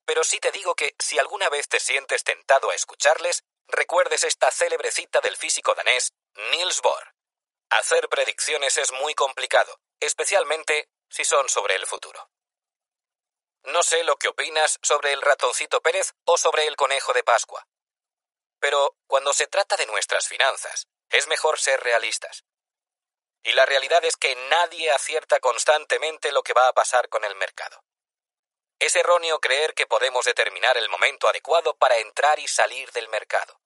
Pero 0.05 0.23
sí 0.23 0.39
te 0.39 0.51
digo 0.51 0.75
que 0.75 0.95
si 0.99 1.19
alguna 1.19 1.49
vez 1.49 1.67
te 1.67 1.79
sientes 1.79 2.23
tentado 2.23 2.69
a 2.69 2.75
escucharles, 2.75 3.43
recuerdes 3.67 4.23
esta 4.23 4.51
célebre 4.51 4.91
cita 4.91 5.21
del 5.21 5.35
físico 5.35 5.73
danés 5.73 6.13
Niels 6.51 6.81
Bohr. 6.81 7.15
Hacer 7.69 8.07
predicciones 8.09 8.77
es 8.77 8.91
muy 8.91 9.15
complicado, 9.15 9.79
especialmente 9.99 10.89
si 11.09 11.25
son 11.25 11.49
sobre 11.49 11.75
el 11.75 11.85
futuro. 11.87 12.29
No 13.63 13.81
sé 13.81 14.03
lo 14.03 14.17
que 14.17 14.27
opinas 14.27 14.77
sobre 14.83 15.11
el 15.11 15.21
ratoncito 15.21 15.81
Pérez 15.81 16.13
o 16.25 16.37
sobre 16.37 16.67
el 16.67 16.75
conejo 16.75 17.13
de 17.13 17.23
Pascua. 17.23 17.67
Pero 18.59 18.95
cuando 19.07 19.33
se 19.33 19.47
trata 19.47 19.75
de 19.75 19.87
nuestras 19.87 20.27
finanzas, 20.27 20.87
es 21.09 21.27
mejor 21.27 21.59
ser 21.59 21.81
realistas. 21.81 22.43
Y 23.43 23.53
la 23.53 23.65
realidad 23.65 24.03
es 24.05 24.17
que 24.17 24.35
nadie 24.49 24.91
acierta 24.91 25.39
constantemente 25.39 26.31
lo 26.31 26.43
que 26.43 26.53
va 26.53 26.67
a 26.67 26.73
pasar 26.73 27.09
con 27.09 27.23
el 27.25 27.35
mercado. 27.35 27.84
Es 28.79 28.95
erróneo 28.95 29.39
creer 29.39 29.73
que 29.73 29.87
podemos 29.87 30.25
determinar 30.25 30.77
el 30.77 30.89
momento 30.89 31.27
adecuado 31.27 31.75
para 31.77 31.97
entrar 31.97 32.39
y 32.39 32.47
salir 32.47 32.91
del 32.91 33.07
mercado. 33.09 33.59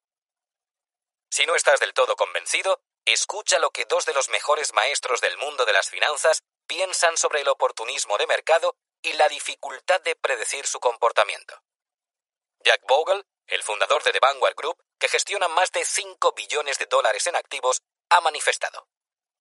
Si 1.31 1.45
no 1.45 1.55
estás 1.55 1.79
del 1.79 1.93
todo 1.93 2.15
convencido, 2.15 2.81
escucha 3.05 3.59
lo 3.59 3.71
que 3.71 3.85
dos 3.85 4.05
de 4.05 4.13
los 4.13 4.29
mejores 4.29 4.73
maestros 4.73 5.21
del 5.21 5.37
mundo 5.37 5.65
de 5.65 5.73
las 5.73 5.89
finanzas 5.89 6.43
piensan 6.67 7.17
sobre 7.17 7.41
el 7.41 7.47
oportunismo 7.47 8.17
de 8.17 8.27
mercado 8.27 8.75
y 9.01 9.13
la 9.13 9.27
dificultad 9.27 10.01
de 10.01 10.15
predecir 10.15 10.67
su 10.67 10.79
comportamiento. 10.79 11.61
Jack 12.59 12.81
Bogle, 12.87 13.23
el 13.47 13.63
fundador 13.63 14.03
de 14.03 14.11
The 14.11 14.19
Vanguard 14.19 14.55
Group, 14.55 14.83
que 14.99 15.07
gestiona 15.07 15.47
más 15.47 15.71
de 15.71 15.85
5 15.85 16.33
billones 16.33 16.77
de 16.77 16.85
dólares 16.85 17.25
en 17.27 17.35
activos, 17.35 17.81
ha 18.09 18.21
manifestado. 18.21 18.87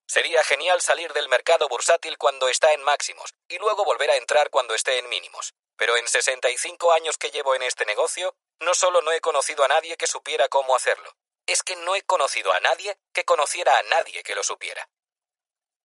Sería 0.09 0.43
genial 0.43 0.80
salir 0.80 1.12
del 1.12 1.28
mercado 1.28 1.68
bursátil 1.68 2.16
cuando 2.16 2.48
está 2.48 2.72
en 2.72 2.82
máximos 2.82 3.35
y 3.47 3.59
luego 3.59 3.85
volver 3.85 4.10
a 4.10 4.16
entrar 4.16 4.48
cuando 4.48 4.74
esté 4.74 4.98
en 4.98 5.09
mínimos. 5.10 5.52
Pero 5.76 5.98
en 5.98 6.09
65 6.09 6.93
años 6.93 7.18
que 7.18 7.30
llevo 7.30 7.55
en 7.55 7.62
este 7.62 7.85
negocio, 7.85 8.35
no 8.60 8.72
solo 8.74 9.02
no 9.02 9.12
he 9.12 9.20
conocido 9.20 9.64
a 9.64 9.68
nadie 9.68 9.98
que 9.98 10.06
supiera 10.06 10.48
cómo 10.48 10.74
hacerlo, 10.74 11.14
es 11.47 11.62
que 11.62 11.76
no 11.76 11.94
he 11.94 12.02
conocido 12.02 12.52
a 12.55 12.60
nadie 12.60 12.98
que 13.12 13.26
conociera 13.26 13.78
a 13.78 13.82
nadie 13.82 14.22
que 14.22 14.35
lo 14.35 14.43
supiera. 14.43 14.89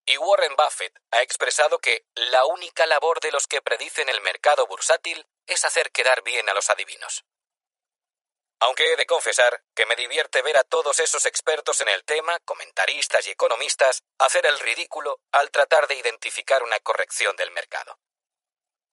Y 0.06 0.16
Warren 0.16 0.56
Buffett 0.56 0.98
ha 1.10 1.20
expresado 1.20 1.78
que 1.78 2.06
la 2.14 2.46
única 2.46 2.86
labor 2.86 3.20
de 3.20 3.30
los 3.30 3.46
que 3.46 3.60
predicen 3.60 4.08
el 4.08 4.22
mercado 4.22 4.66
bursátil 4.66 5.26
es 5.46 5.66
hacer 5.66 5.92
quedar 5.92 6.22
bien 6.22 6.48
a 6.48 6.54
los 6.54 6.70
adivinos. 6.70 7.24
Aunque 8.74 8.92
he 8.92 8.96
de 8.96 9.06
confesar 9.06 9.62
que 9.72 9.86
me 9.86 9.94
divierte 9.94 10.42
ver 10.42 10.56
a 10.56 10.64
todos 10.64 10.98
esos 10.98 11.26
expertos 11.26 11.80
en 11.80 11.88
el 11.88 12.02
tema, 12.02 12.40
comentaristas 12.40 13.24
y 13.24 13.30
economistas, 13.30 14.02
hacer 14.18 14.46
el 14.46 14.58
ridículo 14.58 15.20
al 15.30 15.52
tratar 15.52 15.86
de 15.86 15.94
identificar 15.94 16.60
una 16.64 16.80
corrección 16.80 17.36
del 17.36 17.52
mercado. 17.52 18.00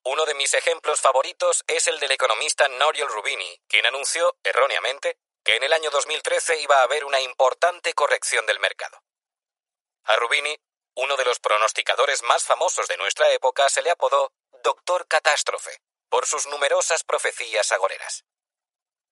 Uno 0.03 0.25
de 0.25 0.35
mis 0.35 0.53
ejemplos 0.53 1.01
favoritos 1.01 1.63
es 1.65 1.87
el 1.87 1.99
del 1.99 2.11
economista 2.11 2.67
Nouriel 2.67 3.07
Rubini, 3.07 3.59
quien 3.67 3.87
anunció, 3.87 4.37
erróneamente, 4.43 5.17
que 5.43 5.55
en 5.55 5.63
el 5.63 5.73
año 5.73 5.89
2013 5.89 6.59
iba 6.59 6.77
a 6.77 6.83
haber 6.83 7.03
una 7.03 7.19
importante 7.19 7.95
corrección 7.95 8.45
del 8.45 8.59
mercado. 8.59 9.01
A 10.03 10.15
Rubini, 10.17 10.55
uno 10.93 11.17
de 11.17 11.25
los 11.25 11.39
pronosticadores 11.39 12.21
más 12.21 12.43
famosos 12.43 12.87
de 12.87 12.97
nuestra 12.97 13.31
época, 13.31 13.67
se 13.67 13.81
le 13.81 13.89
apodó 13.89 14.31
Doctor 14.63 15.07
Catástrofe 15.07 15.81
por 16.07 16.27
sus 16.27 16.45
numerosas 16.45 17.03
profecías 17.03 17.71
agoreras. 17.71 18.25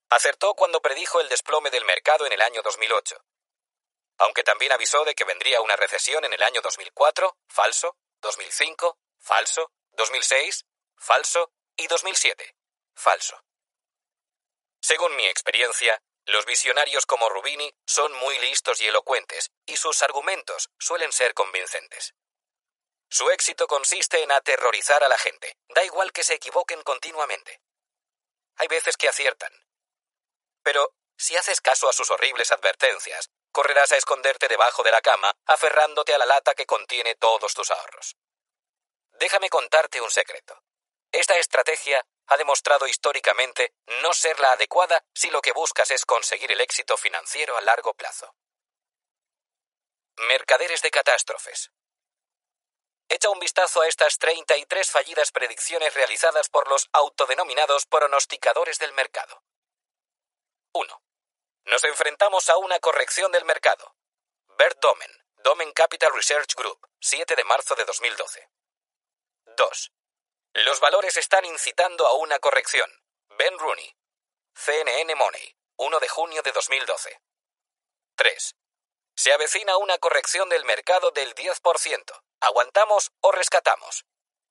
Acertó 0.10 0.56
cuando 0.56 0.81
predijo 0.81 1.22
el 1.22 1.30
desplome 1.30 1.69
del 1.69 1.86
mercado 1.86 2.26
en 2.26 2.34
el 2.34 2.41
año 2.41 2.61
2008. 2.64 3.23
Aunque 4.18 4.44
también 4.44 4.72
avisó 4.72 5.06
de 5.06 5.14
que 5.14 5.23
vendría 5.23 5.61
una 5.61 5.76
recesión 5.76 6.26
en 6.26 6.34
el 6.34 6.41
año 6.41 6.61
2004, 6.61 7.38
falso, 7.48 7.95
2005, 8.22 8.98
falso, 9.19 9.72
2006, 9.91 10.65
falso 10.98 11.52
y 11.76 11.88
2007, 11.88 12.56
falso. 12.95 13.44
Según 14.81 15.15
mi 15.15 15.26
experiencia, 15.26 16.02
los 16.26 16.45
visionarios 16.45 17.06
como 17.06 17.30
Rubini 17.30 17.72
son 17.86 18.11
muy 18.14 18.38
listos 18.40 18.81
y 18.81 18.88
elocuentes, 18.88 19.52
y 19.65 19.77
sus 19.77 20.02
argumentos 20.02 20.72
suelen 20.80 21.11
ser 21.11 21.34
convincentes. 21.36 22.15
Su 23.10 23.30
éxito 23.30 23.68
consiste 23.68 24.23
en 24.23 24.31
aterrorizar 24.31 25.03
a 25.03 25.07
la 25.07 25.18
gente, 25.18 25.57
da 25.69 25.84
igual 25.84 26.11
que 26.11 26.23
se 26.23 26.34
equivoquen 26.34 26.81
continuamente. 26.81 27.61
Hay 28.57 28.68
veces 28.68 28.98
que 28.98 29.07
aciertan. 29.07 29.52
Pero, 30.69 30.93
si 31.17 31.35
haces 31.35 31.61
caso 31.61 31.89
a 31.89 31.93
sus 31.93 32.11
horribles 32.11 32.51
advertencias, 32.51 33.31
correrás 33.51 33.91
a 33.91 33.97
esconderte 33.97 34.47
debajo 34.47 34.83
de 34.83 34.91
la 34.91 35.01
cama, 35.01 35.35
aferrándote 35.47 36.13
a 36.13 36.19
la 36.19 36.27
lata 36.27 36.53
que 36.53 36.67
contiene 36.67 37.15
todos 37.15 37.55
tus 37.55 37.71
ahorros. 37.71 38.17
Déjame 39.13 39.49
contarte 39.49 39.99
un 39.99 40.11
secreto. 40.11 40.61
Esta 41.11 41.35
estrategia 41.39 42.05
ha 42.27 42.37
demostrado 42.37 42.85
históricamente 42.85 43.73
no 44.03 44.13
ser 44.13 44.39
la 44.39 44.51
adecuada 44.51 45.03
si 45.11 45.31
lo 45.31 45.41
que 45.41 45.53
buscas 45.53 45.89
es 45.89 46.05
conseguir 46.05 46.51
el 46.51 46.61
éxito 46.61 46.97
financiero 46.97 47.57
a 47.57 47.61
largo 47.61 47.95
plazo. 47.95 48.35
Mercaderes 50.17 50.83
de 50.83 50.91
catástrofes. 50.91 51.71
Echa 53.07 53.31
un 53.31 53.39
vistazo 53.39 53.81
a 53.81 53.87
estas 53.87 54.19
33 54.19 54.91
fallidas 54.91 55.31
predicciones 55.31 55.95
realizadas 55.95 56.47
por 56.47 56.69
los 56.69 56.89
autodenominados 56.93 57.87
pronosticadores 57.87 58.77
del 58.77 58.93
mercado. 58.93 59.41
1. 60.73 61.01
Nos 61.65 61.83
enfrentamos 61.83 62.49
a 62.49 62.57
una 62.57 62.79
corrección 62.79 63.31
del 63.31 63.45
mercado. 63.45 63.95
Bert 64.57 64.79
Domen, 64.79 65.11
Domen 65.37 65.71
Capital 65.73 66.13
Research 66.13 66.53
Group, 66.55 66.87
7 66.99 67.35
de 67.35 67.43
marzo 67.43 67.75
de 67.75 67.85
2012. 67.85 68.49
2. 69.57 69.91
Los 70.53 70.79
valores 70.79 71.17
están 71.17 71.45
incitando 71.45 72.05
a 72.07 72.13
una 72.13 72.39
corrección. 72.39 72.89
Ben 73.37 73.57
Rooney. 73.57 73.95
CNN 74.53 75.15
Money. 75.15 75.55
1 75.77 75.99
de 75.99 76.09
junio 76.09 76.41
de 76.41 76.51
2012. 76.51 77.21
3. 78.15 78.55
Se 79.15 79.33
avecina 79.33 79.77
una 79.77 79.97
corrección 79.97 80.49
del 80.49 80.65
mercado 80.65 81.11
del 81.11 81.33
10%. 81.35 82.21
¿Aguantamos 82.41 83.11
o 83.21 83.31
rescatamos? 83.31 84.05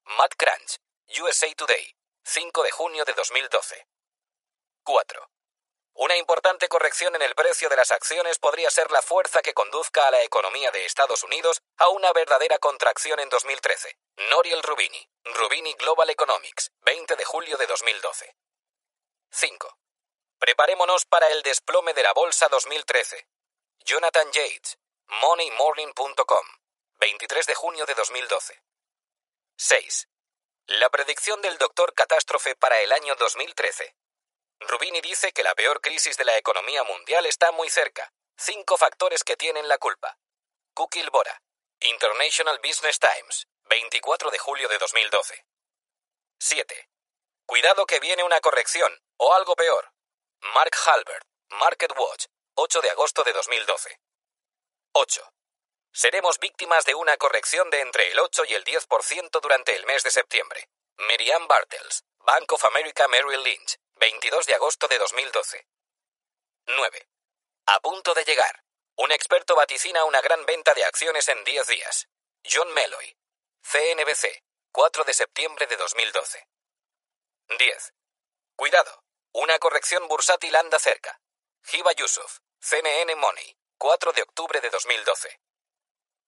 Matt 0.05 0.35
Crunch. 0.37 0.81
USA 1.21 1.53
Today. 1.55 1.95
5 2.25 2.63
de 2.63 2.71
junio 2.71 3.05
de 3.05 3.13
2012. 3.13 3.87
4. 4.85 5.31
Una 5.99 6.17
importante 6.17 6.69
corrección 6.69 7.17
en 7.17 7.23
el 7.23 7.35
precio 7.35 7.69
de 7.69 7.75
las 7.75 7.91
acciones 7.91 8.39
podría 8.39 8.71
ser 8.71 8.93
la 8.93 9.03
fuerza 9.03 9.43
que 9.43 9.53
conduzca 9.53 10.07
a 10.07 10.13
la 10.13 10.23
economía 10.23 10.71
de 10.71 10.85
Estados 10.85 11.25
Unidos 11.25 11.61
a 11.77 11.89
una 11.89 12.13
verdadera 12.13 12.59
contracción 12.59 13.19
en 13.19 13.29
2013. 13.29 13.99
Noriel 14.31 14.63
Rubini, 14.63 15.05
Rubini 15.25 15.75
Global 15.75 16.09
Economics, 16.09 16.71
20 16.83 17.17
de 17.17 17.25
julio 17.25 17.57
de 17.57 17.67
2012. 17.67 18.33
5. 19.33 19.79
Preparémonos 20.39 21.05
para 21.05 21.27
el 21.31 21.43
desplome 21.43 21.93
de 21.95 22.05
la 22.05 22.13
bolsa 22.13 22.47
2013. 22.47 23.27
Jonathan 23.81 24.31
Yates, 24.31 24.79
moneymorning.com, 25.09 26.47
23 27.01 27.45
de 27.45 27.55
junio 27.57 27.87
de 27.87 27.95
2012. 27.97 28.63
6. 29.57 30.09
La 30.67 30.91
predicción 30.91 31.43
del 31.43 31.59
doctor 31.59 31.93
Catástrofe 31.95 32.55
para 32.55 32.81
el 32.83 32.93
año 32.93 33.17
2013. 33.17 33.97
Rubini 34.61 35.01
dice 35.01 35.33
que 35.33 35.43
la 35.43 35.55
peor 35.55 35.81
crisis 35.81 36.17
de 36.17 36.25
la 36.25 36.37
economía 36.37 36.83
mundial 36.85 37.27
está 37.27 37.53
muy 37.53 37.71
cerca. 37.71 38.13
Cinco 38.37 38.77
factores 38.77 39.25
que 39.25 39.37
tienen 39.37 39.69
la 39.69 39.79
culpa. 39.79 40.19
Kukil 40.75 41.11
Bora, 41.11 41.43
International 41.81 42.59
Business 42.59 42.99
Times, 42.99 43.47
24 43.65 44.31
de 44.31 44.39
julio 44.39 44.69
de 44.69 44.79
2012. 44.79 45.45
7. 46.41 46.89
Cuidado 47.47 47.87
que 47.87 48.01
viene 48.01 48.25
una 48.25 48.41
corrección, 48.41 48.93
o 49.17 49.33
algo 49.35 49.57
peor. 49.57 49.93
Mark 50.55 50.77
Halbert, 50.87 51.25
Market 51.51 51.93
Watch, 51.97 52.27
8 52.55 52.81
de 52.81 52.91
agosto 52.91 53.25
de 53.25 53.33
2012. 53.33 54.01
8. 54.93 55.33
Seremos 55.93 56.39
víctimas 56.39 56.85
de 56.85 56.95
una 56.95 57.17
corrección 57.17 57.71
de 57.71 57.81
entre 57.81 58.11
el 58.13 58.19
8 58.21 58.45
y 58.47 58.55
el 58.55 58.65
10% 58.65 59.41
durante 59.41 59.75
el 59.75 59.87
mes 59.87 60.03
de 60.03 60.11
septiembre. 60.11 60.69
Miriam 60.97 61.47
Bartels, 61.49 62.05
Bank 62.19 62.53
of 62.53 62.65
America 62.65 63.09
Merrill 63.09 63.43
Lynch, 63.43 63.79
22 63.99 64.47
de 64.47 64.55
agosto 64.55 64.87
de 64.89 64.99
2012. 64.99 65.67
9. 66.67 67.09
A 67.67 67.81
punto 67.81 68.15
de 68.15 68.25
llegar. 68.25 68.65
Un 68.97 69.13
experto 69.13 69.55
vaticina 69.57 70.05
una 70.05 70.21
gran 70.21 70.45
venta 70.47 70.75
de 70.75 70.85
acciones 70.85 71.29
en 71.29 71.43
10 71.45 71.67
días. 71.67 72.09
John 72.45 72.73
Meloy. 72.73 73.17
CNBC. 73.63 74.43
4 74.73 75.05
de 75.05 75.15
septiembre 75.15 75.67
de 75.67 75.77
2012. 75.77 76.47
10. 77.59 77.95
Cuidado. 78.57 79.05
Una 79.33 79.59
corrección 79.59 80.07
bursátil 80.09 80.55
anda 80.57 80.79
cerca. 80.79 81.21
Hiba 81.73 81.93
Yusuf. 81.93 82.39
CNN 82.61 83.15
Money. 83.17 83.57
4 83.79 84.13
de 84.13 84.23
octubre 84.23 84.61
de 84.61 84.71
2012. 84.71 85.41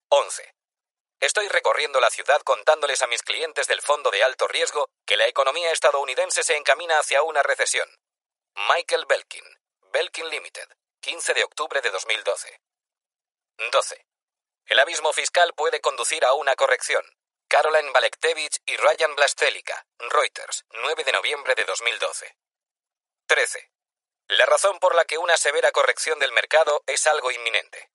11. 0.08 0.54
Estoy 1.20 1.48
recorriendo 1.48 2.00
la 2.00 2.10
ciudad 2.10 2.40
contándoles 2.42 3.02
a 3.02 3.06
mis 3.06 3.22
clientes 3.22 3.66
del 3.66 3.82
fondo 3.82 4.10
de 4.10 4.24
alto 4.24 4.48
riesgo 4.48 4.88
que 5.04 5.18
la 5.18 5.26
economía 5.26 5.70
estadounidense 5.70 6.42
se 6.42 6.56
encamina 6.56 6.98
hacia 6.98 7.22
una 7.22 7.42
recesión. 7.42 7.86
Michael 8.54 9.04
Belkin, 9.06 9.44
Belkin 9.92 10.30
Limited, 10.30 10.66
15 11.00 11.34
de 11.34 11.44
octubre 11.44 11.82
de 11.82 11.90
2012. 11.90 12.60
12. 13.70 14.06
El 14.64 14.78
abismo 14.78 15.12
fiscal 15.12 15.52
puede 15.52 15.82
conducir 15.82 16.24
a 16.24 16.32
una 16.32 16.56
corrección. 16.56 17.04
Caroline 17.48 17.90
Balektevich 17.90 18.58
y 18.64 18.78
Ryan 18.78 19.14
Blastelica, 19.14 19.84
Reuters, 19.98 20.64
9 20.70 21.04
de 21.04 21.12
noviembre 21.12 21.54
de 21.54 21.64
2012. 21.64 22.34
13. 23.26 23.70
La 24.28 24.46
razón 24.46 24.78
por 24.78 24.94
la 24.94 25.04
que 25.04 25.18
una 25.18 25.36
severa 25.36 25.70
corrección 25.72 26.18
del 26.18 26.32
mercado 26.32 26.82
es 26.86 27.06
algo 27.06 27.30
inminente. 27.30 27.90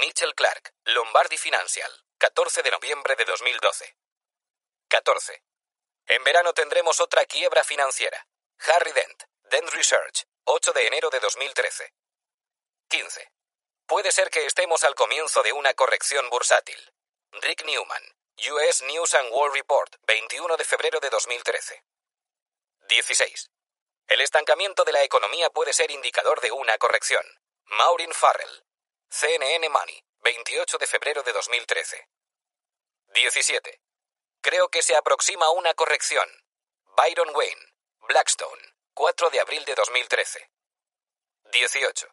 Mitchell 0.00 0.34
Clark, 0.34 0.74
Lombardi 0.84 1.38
Financial, 1.38 1.90
14 2.22 2.62
de 2.62 2.70
noviembre 2.70 3.16
de 3.16 3.24
2012. 3.24 3.96
14. 4.86 5.42
En 6.06 6.22
verano 6.22 6.52
tendremos 6.52 7.00
otra 7.00 7.24
quiebra 7.24 7.64
financiera. 7.64 8.28
Harry 8.60 8.92
Dent, 8.92 9.24
Dent 9.50 9.68
Research, 9.70 10.28
8 10.44 10.72
de 10.72 10.86
enero 10.86 11.10
de 11.10 11.18
2013. 11.18 11.92
15. 12.86 13.28
Puede 13.86 14.12
ser 14.12 14.30
que 14.30 14.46
estemos 14.46 14.84
al 14.84 14.94
comienzo 14.94 15.42
de 15.42 15.52
una 15.52 15.74
corrección 15.74 16.30
bursátil. 16.30 16.78
Rick 17.32 17.64
Newman, 17.64 18.04
US 18.52 18.82
News 18.82 19.14
and 19.14 19.32
World 19.32 19.56
Report, 19.56 19.92
21 20.06 20.56
de 20.56 20.64
febrero 20.64 21.00
de 21.00 21.10
2013. 21.10 21.82
16. 22.88 23.50
El 24.06 24.20
estancamiento 24.20 24.84
de 24.84 24.92
la 24.92 25.02
economía 25.02 25.50
puede 25.50 25.72
ser 25.72 25.90
indicador 25.90 26.40
de 26.40 26.52
una 26.52 26.78
corrección. 26.78 27.24
Maureen 27.64 28.12
Farrell, 28.12 28.62
CNN 29.10 29.68
Money, 29.70 30.04
28 30.22 30.78
de 30.78 30.86
febrero 30.86 31.24
de 31.24 31.32
2013. 31.32 32.08
17. 33.08 33.82
Creo 34.40 34.68
que 34.68 34.80
se 34.80 34.94
aproxima 34.94 35.50
una 35.50 35.74
corrección. 35.74 36.28
Byron 36.96 37.34
Wayne, 37.34 37.74
Blackstone, 38.06 38.62
4 38.94 39.30
de 39.30 39.40
abril 39.40 39.64
de 39.64 39.74
2013. 39.74 40.48
18. 41.50 42.06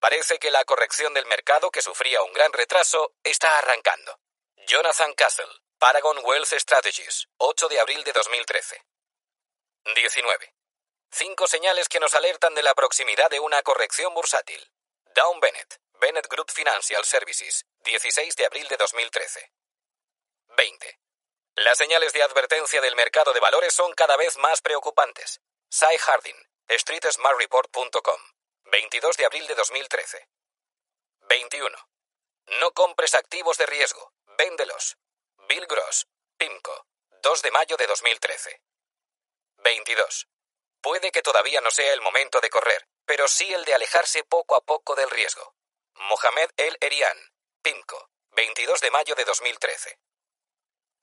Parece 0.00 0.38
que 0.38 0.50
la 0.50 0.64
corrección 0.64 1.12
del 1.12 1.26
mercado 1.26 1.70
que 1.70 1.82
sufría 1.82 2.22
un 2.22 2.32
gran 2.32 2.50
retraso 2.50 3.14
está 3.22 3.58
arrancando. 3.58 4.18
Jonathan 4.66 5.12
Castle, 5.12 5.52
Paragon 5.78 6.16
Wealth 6.24 6.54
Strategies, 6.54 7.28
8 7.36 7.68
de 7.68 7.78
abril 7.78 8.02
de 8.04 8.12
2013. 8.12 8.82
19. 9.94 10.54
Cinco 11.10 11.46
señales 11.46 11.90
que 11.90 12.00
nos 12.00 12.14
alertan 12.14 12.54
de 12.54 12.62
la 12.62 12.74
proximidad 12.74 13.28
de 13.28 13.40
una 13.40 13.62
corrección 13.62 14.14
bursátil. 14.14 14.72
Down 15.14 15.40
Bennett, 15.40 15.83
Bennett 16.04 16.28
Group 16.28 16.50
Financial 16.50 17.02
Services, 17.02 17.64
16 17.78 18.36
de 18.36 18.44
abril 18.44 18.68
de 18.68 18.76
2013. 18.76 19.50
20. 20.48 21.00
Las 21.54 21.78
señales 21.78 22.12
de 22.12 22.22
advertencia 22.22 22.82
del 22.82 22.94
mercado 22.94 23.32
de 23.32 23.40
valores 23.40 23.72
son 23.72 23.90
cada 23.94 24.14
vez 24.18 24.36
más 24.36 24.60
preocupantes. 24.60 25.40
Cy 25.70 25.96
Harding, 25.96 26.36
streetsmartreport.com, 26.68 28.20
22 28.64 29.16
de 29.16 29.24
abril 29.24 29.46
de 29.46 29.54
2013. 29.54 30.28
21. 31.20 31.74
No 32.60 32.72
compres 32.72 33.14
activos 33.14 33.56
de 33.56 33.64
riesgo, 33.64 34.12
véndelos. 34.36 34.98
Bill 35.48 35.66
Gross, 35.66 36.06
PIMCO, 36.36 36.86
2 37.22 37.40
de 37.40 37.50
mayo 37.50 37.78
de 37.78 37.86
2013. 37.86 38.60
22. 39.56 40.28
Puede 40.82 41.10
que 41.12 41.22
todavía 41.22 41.62
no 41.62 41.70
sea 41.70 41.94
el 41.94 42.02
momento 42.02 42.42
de 42.42 42.50
correr, 42.50 42.86
pero 43.06 43.26
sí 43.26 43.50
el 43.54 43.64
de 43.64 43.72
alejarse 43.72 44.22
poco 44.24 44.54
a 44.54 44.60
poco 44.60 44.94
del 44.96 45.08
riesgo. 45.08 45.54
Mohamed 45.96 46.50
El 46.56 46.76
Erian, 46.80 47.16
PIMCO, 47.62 48.10
22 48.30 48.80
de 48.80 48.90
mayo 48.90 49.14
de 49.14 49.24
2013. 49.24 49.98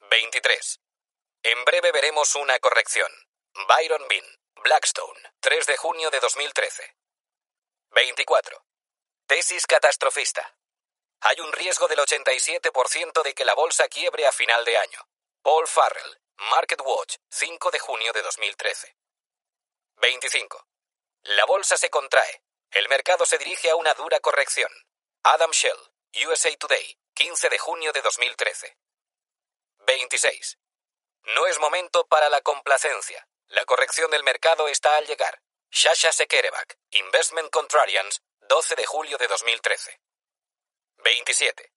23. 0.09 0.79
En 1.43 1.65
breve 1.65 1.91
veremos 1.91 2.35
una 2.35 2.59
corrección. 2.59 3.11
Byron 3.67 4.07
Bean, 4.07 4.25
Blackstone, 4.63 5.19
3 5.39 5.65
de 5.65 5.77
junio 5.77 6.09
de 6.11 6.19
2013. 6.19 6.95
24. 7.91 8.65
Tesis 9.27 9.65
catastrofista. 9.65 10.57
Hay 11.21 11.39
un 11.39 11.51
riesgo 11.53 11.87
del 11.87 11.99
87% 11.99 13.23
de 13.23 13.33
que 13.33 13.45
la 13.45 13.53
bolsa 13.53 13.87
quiebre 13.87 14.27
a 14.27 14.31
final 14.31 14.65
de 14.65 14.77
año. 14.77 15.07
Paul 15.41 15.67
Farrell, 15.67 16.19
Market 16.49 16.81
Watch, 16.81 17.15
5 17.29 17.71
de 17.71 17.79
junio 17.79 18.11
de 18.13 18.21
2013. 18.21 18.95
25. 19.97 20.67
La 21.23 21.45
bolsa 21.45 21.77
se 21.77 21.89
contrae. 21.89 22.43
El 22.71 22.87
mercado 22.87 23.25
se 23.25 23.37
dirige 23.37 23.69
a 23.69 23.75
una 23.75 23.93
dura 23.95 24.21
corrección. 24.21 24.71
Adam 25.23 25.51
Shell, 25.51 25.77
USA 26.25 26.55
Today, 26.55 26.97
15 27.15 27.49
de 27.49 27.57
junio 27.57 27.91
de 27.91 28.01
2013. 28.01 28.77
26. 29.79 30.57
No 31.35 31.47
es 31.47 31.59
momento 31.59 32.07
para 32.07 32.29
la 32.29 32.39
complacencia. 32.39 33.27
La 33.47 33.65
corrección 33.65 34.09
del 34.09 34.23
mercado 34.23 34.69
está 34.69 34.95
al 34.95 35.05
llegar. 35.05 35.41
Shasha 35.69 36.13
Sekerebak, 36.13 36.77
Investment 36.91 37.49
Contrarians, 37.49 38.21
12 38.39 38.75
de 38.75 38.85
julio 38.85 39.17
de 39.17 39.27
2013. 39.27 39.99
27. 40.99 41.73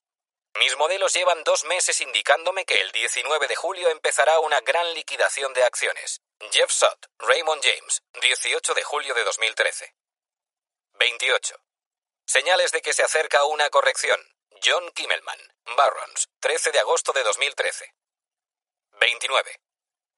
Mis 0.61 0.77
modelos 0.77 1.12
llevan 1.12 1.43
dos 1.43 1.65
meses 1.65 2.01
indicándome 2.01 2.65
que 2.65 2.81
el 2.81 2.93
19 2.93 3.49
de 3.49 3.57
julio 3.57 3.89
empezará 3.89 4.39
una 4.39 4.61
gran 4.61 4.95
liquidación 4.95 5.53
de 5.55 5.65
acciones. 5.65 6.21
Jeff 6.53 6.71
Sott, 6.71 7.07
Raymond 7.19 7.65
James, 7.65 8.01
18 8.21 8.75
de 8.75 8.85
julio 8.85 9.12
de 9.15 9.25
2013. 9.25 9.93
28. 10.95 11.57
Señales 12.25 12.71
de 12.71 12.81
que 12.81 12.93
se 12.93 13.03
acerca 13.03 13.45
una 13.45 13.69
corrección. 13.71 14.21
John 14.65 14.91
Kimmelman, 14.93 15.39
Barrons, 15.77 16.29
13 16.41 16.71
de 16.71 16.79
agosto 16.79 17.12
de 17.12 17.23
2013. 17.25 17.93
29. 19.01 19.61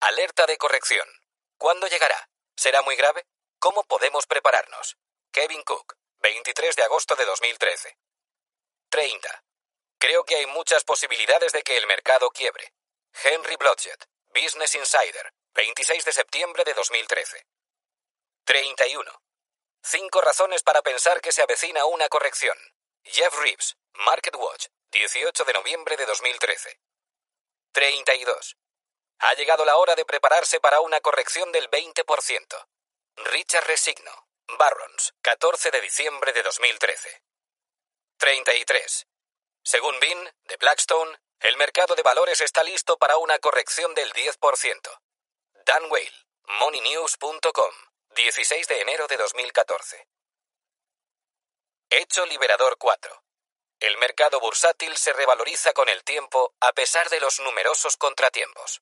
Alerta 0.00 0.46
de 0.46 0.58
corrección. 0.58 1.08
¿Cuándo 1.56 1.86
llegará? 1.86 2.28
¿Será 2.56 2.82
muy 2.82 2.94
grave? 2.94 3.26
¿Cómo 3.58 3.84
podemos 3.84 4.26
prepararnos? 4.26 4.96
Kevin 5.32 5.62
Cook, 5.62 5.94
23 6.18 6.76
de 6.76 6.82
agosto 6.82 7.16
de 7.16 7.24
2013. 7.24 7.96
30. 8.90 9.44
Creo 9.98 10.24
que 10.24 10.36
hay 10.36 10.46
muchas 10.46 10.84
posibilidades 10.84 11.52
de 11.52 11.62
que 11.62 11.76
el 11.78 11.86
mercado 11.86 12.30
quiebre. 12.30 12.74
Henry 13.24 13.56
Blodgett, 13.56 14.04
Business 14.28 14.74
Insider, 14.74 15.32
26 15.54 16.04
de 16.04 16.12
septiembre 16.12 16.64
de 16.64 16.74
2013. 16.74 17.46
31. 18.44 19.25
Cinco 19.88 20.20
razones 20.20 20.64
para 20.64 20.82
pensar 20.82 21.20
que 21.20 21.30
se 21.30 21.42
avecina 21.42 21.84
una 21.84 22.08
corrección. 22.08 22.58
Jeff 23.04 23.32
Reeves, 23.38 23.76
Market 23.92 24.34
Watch, 24.34 24.66
18 24.90 25.44
de 25.44 25.52
noviembre 25.52 25.96
de 25.96 26.04
2013. 26.06 26.80
32. 27.70 28.56
Ha 29.20 29.34
llegado 29.34 29.64
la 29.64 29.76
hora 29.76 29.94
de 29.94 30.04
prepararse 30.04 30.58
para 30.58 30.80
una 30.80 31.00
corrección 31.00 31.52
del 31.52 31.70
20%. 31.70 32.66
Richard 33.30 33.64
Resigno, 33.68 34.26
Barrons, 34.58 35.14
14 35.22 35.70
de 35.70 35.80
diciembre 35.80 36.32
de 36.32 36.42
2013. 36.42 37.22
33. 38.18 39.06
Según 39.62 40.00
Bean, 40.00 40.34
de 40.46 40.56
Blackstone, 40.56 41.16
el 41.38 41.56
mercado 41.58 41.94
de 41.94 42.02
valores 42.02 42.40
está 42.40 42.64
listo 42.64 42.98
para 42.98 43.18
una 43.18 43.38
corrección 43.38 43.94
del 43.94 44.12
10%. 44.12 45.00
Dan 45.64 45.84
Whale, 45.92 46.26
moneynews.com, 46.58 47.74
16 48.16 48.66
de 48.68 48.80
enero 48.80 49.06
de 49.08 49.18
2014. 49.18 50.08
Hecho 51.90 52.24
Liberador 52.24 52.78
4. 52.78 53.22
El 53.78 53.98
mercado 53.98 54.40
bursátil 54.40 54.96
se 54.96 55.12
revaloriza 55.12 55.74
con 55.74 55.90
el 55.90 56.02
tiempo 56.02 56.54
a 56.60 56.72
pesar 56.72 57.10
de 57.10 57.20
los 57.20 57.40
numerosos 57.40 57.98
contratiempos. 57.98 58.80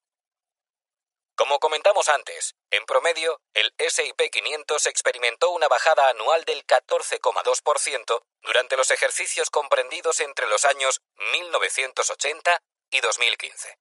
Como 1.34 1.58
comentamos 1.58 2.08
antes, 2.08 2.54
en 2.70 2.86
promedio, 2.86 3.40
el 3.54 3.74
SIP 3.76 4.30
500 4.30 4.86
experimentó 4.86 5.50
una 5.50 5.66
bajada 5.66 6.10
anual 6.10 6.44
del 6.44 6.64
14,2% 6.64 8.24
durante 8.40 8.76
los 8.76 8.92
ejercicios 8.92 9.50
comprendidos 9.50 10.20
entre 10.20 10.46
los 10.46 10.64
años 10.64 11.02
1980 11.32 12.62
y 12.90 13.00
2015. 13.00 13.78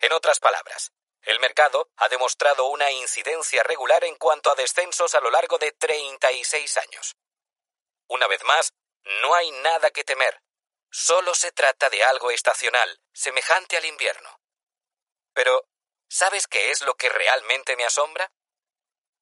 En 0.00 0.12
otras 0.12 0.38
palabras, 0.38 0.92
el 1.22 1.40
mercado 1.40 1.90
ha 1.96 2.08
demostrado 2.08 2.66
una 2.66 2.90
incidencia 2.90 3.62
regular 3.62 4.04
en 4.04 4.16
cuanto 4.16 4.50
a 4.50 4.54
descensos 4.54 5.14
a 5.14 5.20
lo 5.20 5.30
largo 5.30 5.58
de 5.58 5.72
36 5.72 6.76
años. 6.78 7.16
Una 8.08 8.26
vez 8.26 8.42
más, 8.44 8.72
no 9.22 9.34
hay 9.34 9.50
nada 9.50 9.90
que 9.90 10.04
temer. 10.04 10.42
Solo 10.90 11.34
se 11.34 11.52
trata 11.52 11.88
de 11.90 12.02
algo 12.02 12.30
estacional, 12.30 13.00
semejante 13.12 13.76
al 13.76 13.84
invierno. 13.84 14.40
Pero, 15.32 15.64
¿Sabes 16.12 16.48
qué 16.48 16.72
es 16.72 16.82
lo 16.82 16.96
que 16.96 17.08
realmente 17.08 17.76
me 17.76 17.84
asombra? 17.84 18.32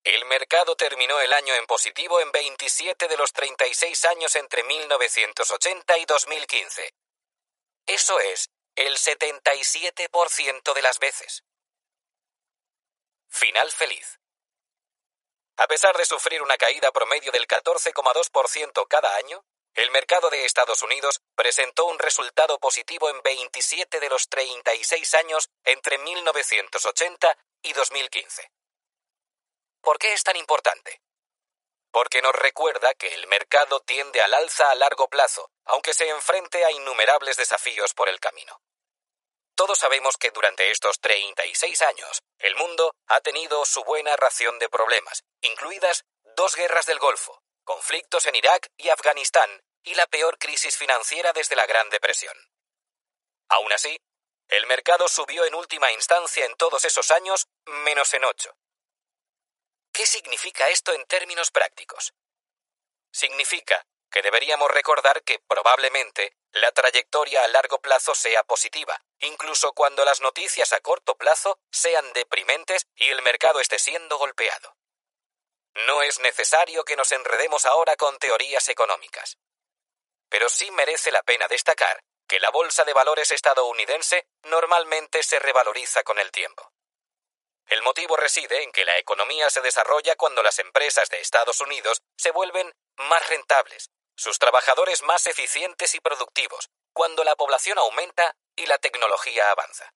El 0.04 0.24
mercado 0.24 0.74
terminó 0.74 1.20
el 1.20 1.34
año 1.34 1.54
en 1.54 1.66
positivo 1.66 2.18
en 2.20 2.32
27 2.32 3.08
de 3.08 3.16
los 3.18 3.34
36 3.34 4.06
años 4.06 4.34
entre 4.36 4.64
1980 4.64 5.98
y 5.98 6.06
2015. 6.06 6.94
Eso 7.84 8.18
es 8.20 8.48
el 8.74 8.96
77% 8.96 10.72
de 10.72 10.82
las 10.82 10.98
veces. 10.98 11.44
Final 13.28 13.70
feliz. 13.70 14.18
A 15.56 15.66
pesar 15.66 15.96
de 15.96 16.04
sufrir 16.04 16.42
una 16.42 16.56
caída 16.56 16.92
promedio 16.92 17.32
del 17.32 17.46
14,2% 17.46 18.86
cada 18.88 19.16
año, 19.16 19.44
el 19.74 19.90
mercado 19.90 20.30
de 20.30 20.44
Estados 20.44 20.82
Unidos 20.82 21.20
presentó 21.34 21.86
un 21.86 21.98
resultado 21.98 22.58
positivo 22.58 23.10
en 23.10 23.22
27 23.22 24.00
de 24.00 24.08
los 24.08 24.28
36 24.28 25.14
años 25.14 25.50
entre 25.64 25.98
1980 25.98 27.38
y 27.62 27.72
2015. 27.72 28.50
¿Por 29.80 29.98
qué 29.98 30.12
es 30.12 30.24
tan 30.24 30.36
importante? 30.36 31.00
Porque 31.90 32.22
nos 32.22 32.34
recuerda 32.34 32.94
que 32.94 33.14
el 33.14 33.26
mercado 33.28 33.80
tiende 33.80 34.20
al 34.20 34.34
alza 34.34 34.70
a 34.70 34.74
largo 34.74 35.08
plazo, 35.08 35.50
aunque 35.64 35.94
se 35.94 36.08
enfrente 36.08 36.64
a 36.64 36.70
innumerables 36.70 37.36
desafíos 37.36 37.94
por 37.94 38.08
el 38.08 38.20
camino. 38.20 38.60
Todos 39.58 39.80
sabemos 39.80 40.16
que 40.16 40.30
durante 40.30 40.70
estos 40.70 41.00
36 41.00 41.82
años 41.82 42.22
el 42.38 42.54
mundo 42.54 42.94
ha 43.08 43.20
tenido 43.20 43.64
su 43.64 43.82
buena 43.82 44.14
ración 44.14 44.56
de 44.60 44.68
problemas, 44.68 45.24
incluidas 45.40 46.04
dos 46.36 46.54
guerras 46.54 46.86
del 46.86 47.00
Golfo, 47.00 47.42
conflictos 47.64 48.26
en 48.26 48.36
Irak 48.36 48.68
y 48.76 48.90
Afganistán 48.90 49.50
y 49.82 49.96
la 49.96 50.06
peor 50.06 50.38
crisis 50.38 50.76
financiera 50.76 51.32
desde 51.32 51.56
la 51.56 51.66
Gran 51.66 51.90
Depresión. 51.90 52.36
Aún 53.48 53.72
así, 53.72 53.98
el 54.46 54.64
mercado 54.68 55.08
subió 55.08 55.44
en 55.44 55.56
última 55.56 55.90
instancia 55.90 56.44
en 56.44 56.54
todos 56.54 56.84
esos 56.84 57.10
años 57.10 57.48
menos 57.64 58.14
en 58.14 58.26
ocho. 58.26 58.54
¿Qué 59.90 60.06
significa 60.06 60.68
esto 60.68 60.92
en 60.92 61.04
términos 61.06 61.50
prácticos? 61.50 62.14
Significa 63.10 63.84
que 64.10 64.22
deberíamos 64.22 64.70
recordar 64.70 65.22
que 65.22 65.38
probablemente 65.46 66.36
la 66.52 66.72
trayectoria 66.72 67.44
a 67.44 67.48
largo 67.48 67.80
plazo 67.80 68.14
sea 68.14 68.42
positiva, 68.44 69.00
incluso 69.20 69.72
cuando 69.72 70.04
las 70.04 70.20
noticias 70.20 70.72
a 70.72 70.80
corto 70.80 71.16
plazo 71.16 71.58
sean 71.70 72.12
deprimentes 72.12 72.86
y 72.96 73.08
el 73.08 73.22
mercado 73.22 73.60
esté 73.60 73.78
siendo 73.78 74.18
golpeado. 74.18 74.76
No 75.86 76.02
es 76.02 76.18
necesario 76.20 76.84
que 76.84 76.96
nos 76.96 77.12
enredemos 77.12 77.66
ahora 77.66 77.96
con 77.96 78.18
teorías 78.18 78.68
económicas 78.68 79.38
pero 80.28 80.48
sí 80.48 80.70
merece 80.70 81.10
la 81.10 81.22
pena 81.22 81.48
destacar 81.48 82.02
que 82.26 82.40
la 82.40 82.50
bolsa 82.50 82.84
de 82.84 82.92
valores 82.92 83.30
estadounidense 83.30 84.26
normalmente 84.44 85.22
se 85.22 85.38
revaloriza 85.38 86.02
con 86.02 86.18
el 86.18 86.30
tiempo. 86.30 86.72
El 87.66 87.82
motivo 87.82 88.16
reside 88.16 88.62
en 88.62 88.72
que 88.72 88.84
la 88.84 88.98
economía 88.98 89.48
se 89.50 89.62
desarrolla 89.62 90.14
cuando 90.16 90.42
las 90.42 90.58
empresas 90.58 91.08
de 91.08 91.20
Estados 91.20 91.60
Unidos 91.60 92.02
se 92.16 92.30
vuelven 92.30 92.74
más 92.96 93.26
rentables, 93.28 93.90
sus 94.18 94.40
trabajadores 94.40 95.02
más 95.02 95.28
eficientes 95.28 95.94
y 95.94 96.00
productivos, 96.00 96.70
cuando 96.92 97.22
la 97.22 97.36
población 97.36 97.78
aumenta 97.78 98.36
y 98.56 98.66
la 98.66 98.78
tecnología 98.78 99.52
avanza. 99.52 99.94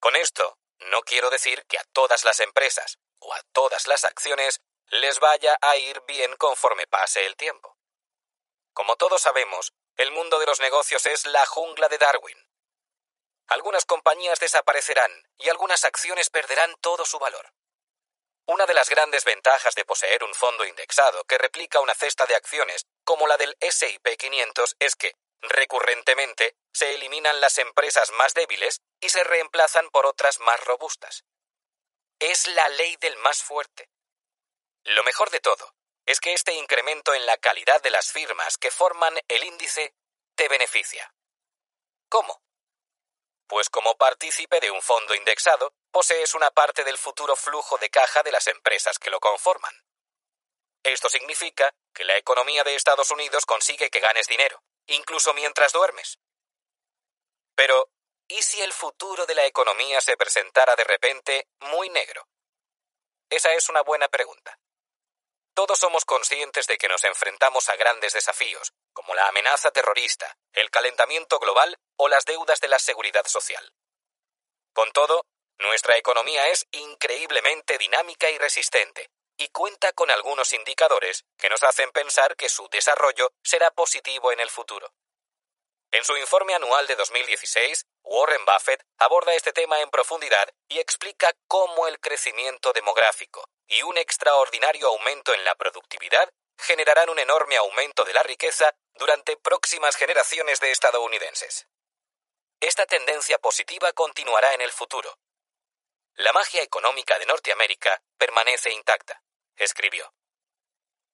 Con 0.00 0.16
esto, 0.16 0.58
no 0.90 1.02
quiero 1.02 1.30
decir 1.30 1.64
que 1.66 1.78
a 1.78 1.84
todas 1.92 2.24
las 2.24 2.40
empresas 2.40 2.98
o 3.20 3.32
a 3.32 3.40
todas 3.52 3.86
las 3.86 4.04
acciones 4.04 4.60
les 4.88 5.20
vaya 5.20 5.56
a 5.60 5.76
ir 5.76 6.02
bien 6.08 6.34
conforme 6.36 6.88
pase 6.88 7.26
el 7.26 7.36
tiempo. 7.36 7.78
Como 8.72 8.96
todos 8.96 9.22
sabemos, 9.22 9.72
el 9.96 10.10
mundo 10.10 10.40
de 10.40 10.46
los 10.46 10.58
negocios 10.58 11.06
es 11.06 11.26
la 11.26 11.46
jungla 11.46 11.88
de 11.88 11.98
Darwin. 11.98 12.38
Algunas 13.46 13.84
compañías 13.84 14.40
desaparecerán 14.40 15.12
y 15.38 15.48
algunas 15.48 15.84
acciones 15.84 16.28
perderán 16.28 16.74
todo 16.80 17.04
su 17.04 17.20
valor. 17.20 17.52
Una 18.50 18.66
de 18.66 18.74
las 18.74 18.88
grandes 18.90 19.24
ventajas 19.24 19.76
de 19.76 19.84
poseer 19.84 20.24
un 20.24 20.34
fondo 20.34 20.64
indexado 20.64 21.22
que 21.22 21.38
replica 21.38 21.78
una 21.78 21.94
cesta 21.94 22.26
de 22.26 22.34
acciones 22.34 22.84
como 23.04 23.28
la 23.28 23.36
del 23.36 23.56
SIP 23.60 24.04
500 24.18 24.74
es 24.80 24.96
que, 24.96 25.14
recurrentemente, 25.40 26.56
se 26.72 26.96
eliminan 26.96 27.40
las 27.40 27.58
empresas 27.58 28.10
más 28.10 28.34
débiles 28.34 28.80
y 29.00 29.10
se 29.10 29.22
reemplazan 29.22 29.88
por 29.90 30.04
otras 30.04 30.40
más 30.40 30.58
robustas. 30.64 31.22
Es 32.18 32.48
la 32.48 32.68
ley 32.70 32.96
del 32.96 33.16
más 33.18 33.40
fuerte. 33.40 33.88
Lo 34.82 35.04
mejor 35.04 35.30
de 35.30 35.38
todo 35.38 35.76
es 36.04 36.18
que 36.18 36.32
este 36.32 36.52
incremento 36.54 37.14
en 37.14 37.26
la 37.26 37.36
calidad 37.36 37.80
de 37.82 37.90
las 37.90 38.10
firmas 38.10 38.58
que 38.58 38.72
forman 38.72 39.16
el 39.28 39.44
índice 39.44 39.94
te 40.34 40.48
beneficia. 40.48 41.14
¿Cómo? 42.08 42.42
Pues 43.50 43.68
como 43.68 43.96
partícipe 43.96 44.60
de 44.60 44.70
un 44.70 44.80
fondo 44.80 45.12
indexado, 45.12 45.74
posees 45.90 46.34
una 46.34 46.52
parte 46.52 46.84
del 46.84 46.96
futuro 46.96 47.34
flujo 47.34 47.78
de 47.78 47.90
caja 47.90 48.22
de 48.22 48.30
las 48.30 48.46
empresas 48.46 49.00
que 49.00 49.10
lo 49.10 49.18
conforman. 49.18 49.74
Esto 50.84 51.08
significa 51.08 51.74
que 51.92 52.04
la 52.04 52.16
economía 52.16 52.62
de 52.62 52.76
Estados 52.76 53.10
Unidos 53.10 53.44
consigue 53.46 53.90
que 53.90 53.98
ganes 53.98 54.28
dinero, 54.28 54.62
incluso 54.86 55.34
mientras 55.34 55.72
duermes. 55.72 56.20
Pero, 57.56 57.90
¿y 58.28 58.40
si 58.40 58.60
el 58.62 58.72
futuro 58.72 59.26
de 59.26 59.34
la 59.34 59.44
economía 59.46 60.00
se 60.00 60.16
presentara 60.16 60.76
de 60.76 60.84
repente 60.84 61.48
muy 61.58 61.88
negro? 61.88 62.28
Esa 63.28 63.52
es 63.54 63.68
una 63.68 63.82
buena 63.82 64.06
pregunta. 64.06 64.60
Todos 65.60 65.78
somos 65.78 66.06
conscientes 66.06 66.66
de 66.66 66.78
que 66.78 66.88
nos 66.88 67.04
enfrentamos 67.04 67.68
a 67.68 67.76
grandes 67.76 68.14
desafíos, 68.14 68.72
como 68.94 69.14
la 69.14 69.28
amenaza 69.28 69.70
terrorista, 69.70 70.38
el 70.54 70.70
calentamiento 70.70 71.38
global 71.38 71.76
o 71.96 72.08
las 72.08 72.24
deudas 72.24 72.60
de 72.60 72.68
la 72.68 72.78
seguridad 72.78 73.26
social. 73.26 73.70
Con 74.72 74.90
todo, 74.92 75.26
nuestra 75.58 75.98
economía 75.98 76.48
es 76.48 76.66
increíblemente 76.70 77.76
dinámica 77.76 78.30
y 78.30 78.38
resistente, 78.38 79.10
y 79.36 79.48
cuenta 79.48 79.92
con 79.92 80.10
algunos 80.10 80.54
indicadores 80.54 81.26
que 81.36 81.50
nos 81.50 81.62
hacen 81.62 81.92
pensar 81.92 82.36
que 82.36 82.48
su 82.48 82.66
desarrollo 82.70 83.30
será 83.42 83.70
positivo 83.70 84.32
en 84.32 84.40
el 84.40 84.48
futuro. 84.48 84.94
En 85.92 86.04
su 86.04 86.16
informe 86.16 86.54
anual 86.54 86.86
de 86.86 86.94
2016, 86.94 87.84
Warren 88.04 88.44
Buffett 88.44 88.84
aborda 88.98 89.34
este 89.34 89.52
tema 89.52 89.80
en 89.80 89.90
profundidad 89.90 90.48
y 90.68 90.78
explica 90.78 91.32
cómo 91.48 91.88
el 91.88 91.98
crecimiento 91.98 92.72
demográfico 92.72 93.44
y 93.66 93.82
un 93.82 93.98
extraordinario 93.98 94.86
aumento 94.86 95.34
en 95.34 95.44
la 95.44 95.56
productividad 95.56 96.30
generarán 96.58 97.10
un 97.10 97.18
enorme 97.18 97.56
aumento 97.56 98.04
de 98.04 98.14
la 98.14 98.22
riqueza 98.22 98.72
durante 98.94 99.36
próximas 99.36 99.96
generaciones 99.96 100.60
de 100.60 100.70
estadounidenses. 100.70 101.66
Esta 102.60 102.86
tendencia 102.86 103.38
positiva 103.38 103.92
continuará 103.92 104.54
en 104.54 104.60
el 104.60 104.70
futuro. 104.70 105.18
La 106.14 106.32
magia 106.32 106.62
económica 106.62 107.18
de 107.18 107.26
Norteamérica 107.26 108.00
permanece 108.16 108.70
intacta, 108.70 109.22
escribió. 109.56 110.12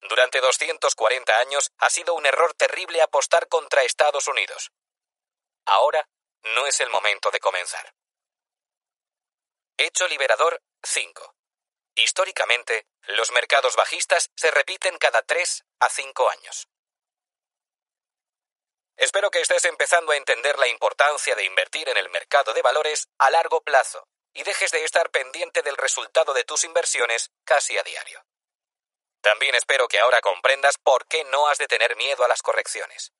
Durante 0.01 0.39
240 0.39 1.37
años 1.39 1.71
ha 1.79 1.89
sido 1.89 2.13
un 2.13 2.25
error 2.25 2.53
terrible 2.53 3.01
apostar 3.01 3.47
contra 3.47 3.83
Estados 3.83 4.27
Unidos. 4.27 4.71
Ahora 5.65 6.07
no 6.55 6.67
es 6.67 6.79
el 6.79 6.89
momento 6.89 7.31
de 7.31 7.39
comenzar. 7.39 7.93
Hecho 9.77 10.07
liberador 10.07 10.61
5. 10.83 11.35
Históricamente, 11.95 12.87
los 13.07 13.31
mercados 13.31 13.75
bajistas 13.75 14.29
se 14.35 14.51
repiten 14.51 14.97
cada 14.97 15.23
3 15.23 15.65
a 15.79 15.89
5 15.89 16.29
años. 16.29 16.67
Espero 18.95 19.29
que 19.29 19.41
estés 19.41 19.65
empezando 19.65 20.11
a 20.11 20.17
entender 20.17 20.57
la 20.57 20.67
importancia 20.67 21.35
de 21.35 21.45
invertir 21.45 21.87
en 21.89 21.97
el 21.97 22.09
mercado 22.09 22.53
de 22.53 22.61
valores 22.61 23.07
a 23.19 23.29
largo 23.29 23.61
plazo 23.61 24.07
y 24.33 24.43
dejes 24.43 24.71
de 24.71 24.83
estar 24.83 25.09
pendiente 25.11 25.61
del 25.61 25.77
resultado 25.77 26.33
de 26.33 26.43
tus 26.43 26.63
inversiones 26.63 27.31
casi 27.43 27.77
a 27.77 27.83
diario. 27.83 28.26
También 29.21 29.55
espero 29.55 29.87
que 29.87 29.99
ahora 29.99 30.21
comprendas 30.21 30.77
por 30.77 31.07
qué 31.07 31.23
no 31.25 31.47
has 31.47 31.57
de 31.57 31.67
tener 31.67 31.95
miedo 31.95 32.23
a 32.23 32.27
las 32.27 32.41
correcciones. 32.41 33.11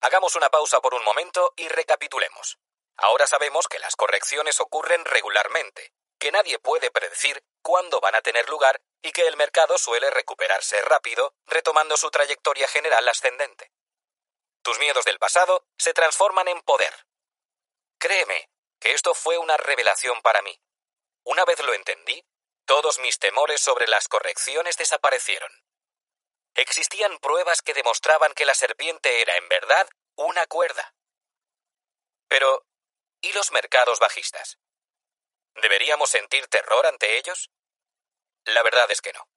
Hagamos 0.00 0.34
una 0.34 0.48
pausa 0.48 0.80
por 0.80 0.94
un 0.94 1.04
momento 1.04 1.52
y 1.56 1.68
recapitulemos. 1.68 2.58
Ahora 2.96 3.26
sabemos 3.26 3.68
que 3.68 3.78
las 3.78 3.96
correcciones 3.96 4.60
ocurren 4.60 5.04
regularmente, 5.04 5.92
que 6.18 6.32
nadie 6.32 6.58
puede 6.58 6.90
predecir 6.90 7.44
cuándo 7.62 8.00
van 8.00 8.14
a 8.14 8.22
tener 8.22 8.48
lugar 8.48 8.80
y 9.02 9.12
que 9.12 9.26
el 9.26 9.36
mercado 9.36 9.78
suele 9.78 10.10
recuperarse 10.10 10.80
rápido, 10.82 11.34
retomando 11.46 11.96
su 11.96 12.10
trayectoria 12.10 12.68
general 12.68 13.08
ascendente. 13.08 13.72
Tus 14.62 14.78
miedos 14.78 15.04
del 15.04 15.18
pasado 15.18 15.66
se 15.76 15.94
transforman 15.94 16.48
en 16.48 16.60
poder. 16.62 16.94
Créeme 17.98 18.50
que 18.80 18.92
esto 18.92 19.14
fue 19.14 19.38
una 19.38 19.56
revelación 19.56 20.20
para 20.22 20.42
mí. 20.42 20.60
Una 21.24 21.44
vez 21.44 21.62
lo 21.64 21.74
entendí, 21.74 22.24
todos 22.64 22.98
mis 22.98 23.18
temores 23.18 23.60
sobre 23.60 23.86
las 23.88 24.08
correcciones 24.08 24.76
desaparecieron. 24.76 25.52
Existían 26.54 27.18
pruebas 27.18 27.62
que 27.62 27.74
demostraban 27.74 28.34
que 28.34 28.44
la 28.44 28.54
serpiente 28.54 29.20
era 29.20 29.36
en 29.36 29.48
verdad 29.48 29.88
una 30.16 30.46
cuerda. 30.46 30.94
Pero, 32.28 32.66
¿y 33.20 33.32
los 33.32 33.52
mercados 33.52 33.98
bajistas? 33.98 34.58
¿Deberíamos 35.54 36.10
sentir 36.10 36.46
terror 36.48 36.86
ante 36.86 37.18
ellos? 37.18 37.50
La 38.44 38.62
verdad 38.62 38.90
es 38.90 39.00
que 39.00 39.12
no. 39.12 39.28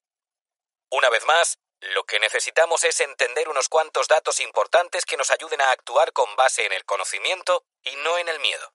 Una 0.89 1.09
vez 1.09 1.25
más, 1.25 1.59
lo 1.81 2.05
que 2.05 2.19
necesitamos 2.19 2.83
es 2.83 2.99
entender 2.99 3.49
unos 3.49 3.69
cuantos 3.69 4.07
datos 4.07 4.39
importantes 4.39 5.05
que 5.05 5.17
nos 5.17 5.29
ayuden 5.31 5.61
a 5.61 5.71
actuar 5.71 6.13
con 6.13 6.35
base 6.35 6.65
en 6.65 6.73
el 6.73 6.85
conocimiento 6.85 7.65
y 7.83 7.95
no 7.97 8.17
en 8.17 8.29
el 8.29 8.39
miedo. 8.39 8.73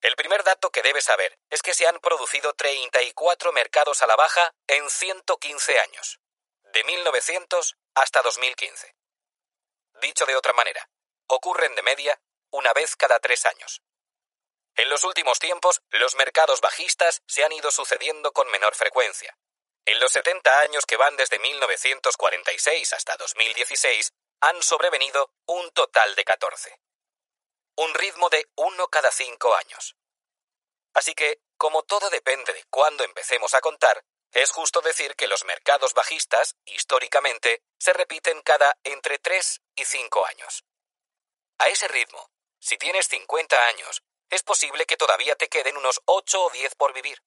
El 0.00 0.14
primer 0.14 0.44
dato 0.44 0.70
que 0.70 0.82
debes 0.82 1.04
saber 1.04 1.38
es 1.50 1.60
que 1.60 1.74
se 1.74 1.86
han 1.88 1.98
producido 1.98 2.54
34 2.54 3.52
mercados 3.52 4.00
a 4.02 4.06
la 4.06 4.14
baja 4.14 4.54
en 4.68 4.88
115 4.88 5.80
años, 5.80 6.20
de 6.62 6.84
1900 6.84 7.76
hasta 7.94 8.22
2015. 8.22 8.94
Dicho 10.00 10.24
de 10.24 10.36
otra 10.36 10.52
manera, 10.52 10.88
ocurren 11.26 11.74
de 11.74 11.82
media 11.82 12.20
una 12.50 12.72
vez 12.72 12.94
cada 12.94 13.18
tres 13.18 13.44
años. 13.46 13.82
En 14.76 14.88
los 14.88 15.02
últimos 15.02 15.40
tiempos, 15.40 15.82
los 15.90 16.14
mercados 16.14 16.60
bajistas 16.60 17.22
se 17.26 17.42
han 17.42 17.50
ido 17.50 17.72
sucediendo 17.72 18.32
con 18.32 18.48
menor 18.48 18.76
frecuencia. 18.76 19.36
En 19.84 19.98
los 19.98 20.12
70 20.12 20.60
años 20.60 20.86
que 20.86 20.96
van 20.96 21.16
desde 21.16 21.40
1946 21.40 22.92
hasta 22.92 23.16
2016, 23.16 24.12
han 24.40 24.62
sobrevenido 24.62 25.32
un 25.46 25.72
total 25.72 26.14
de 26.14 26.24
14 26.24 26.78
un 27.78 27.94
ritmo 27.94 28.28
de 28.28 28.44
uno 28.56 28.88
cada 28.88 29.12
cinco 29.12 29.54
años. 29.54 29.96
Así 30.94 31.14
que, 31.14 31.42
como 31.56 31.84
todo 31.84 32.10
depende 32.10 32.52
de 32.52 32.64
cuándo 32.64 33.04
empecemos 33.04 33.54
a 33.54 33.60
contar, 33.60 34.04
es 34.32 34.50
justo 34.50 34.80
decir 34.80 35.14
que 35.14 35.28
los 35.28 35.44
mercados 35.44 35.94
bajistas, 35.94 36.56
históricamente, 36.64 37.62
se 37.78 37.92
repiten 37.92 38.42
cada 38.42 38.76
entre 38.82 39.20
tres 39.20 39.60
y 39.76 39.84
cinco 39.84 40.26
años. 40.26 40.64
A 41.58 41.68
ese 41.68 41.86
ritmo, 41.86 42.30
si 42.58 42.76
tienes 42.78 43.06
50 43.06 43.66
años, 43.68 44.02
es 44.28 44.42
posible 44.42 44.84
que 44.84 44.96
todavía 44.96 45.36
te 45.36 45.48
queden 45.48 45.76
unos 45.76 46.00
8 46.04 46.46
o 46.46 46.50
10 46.50 46.74
por 46.74 46.92
vivir. 46.92 47.22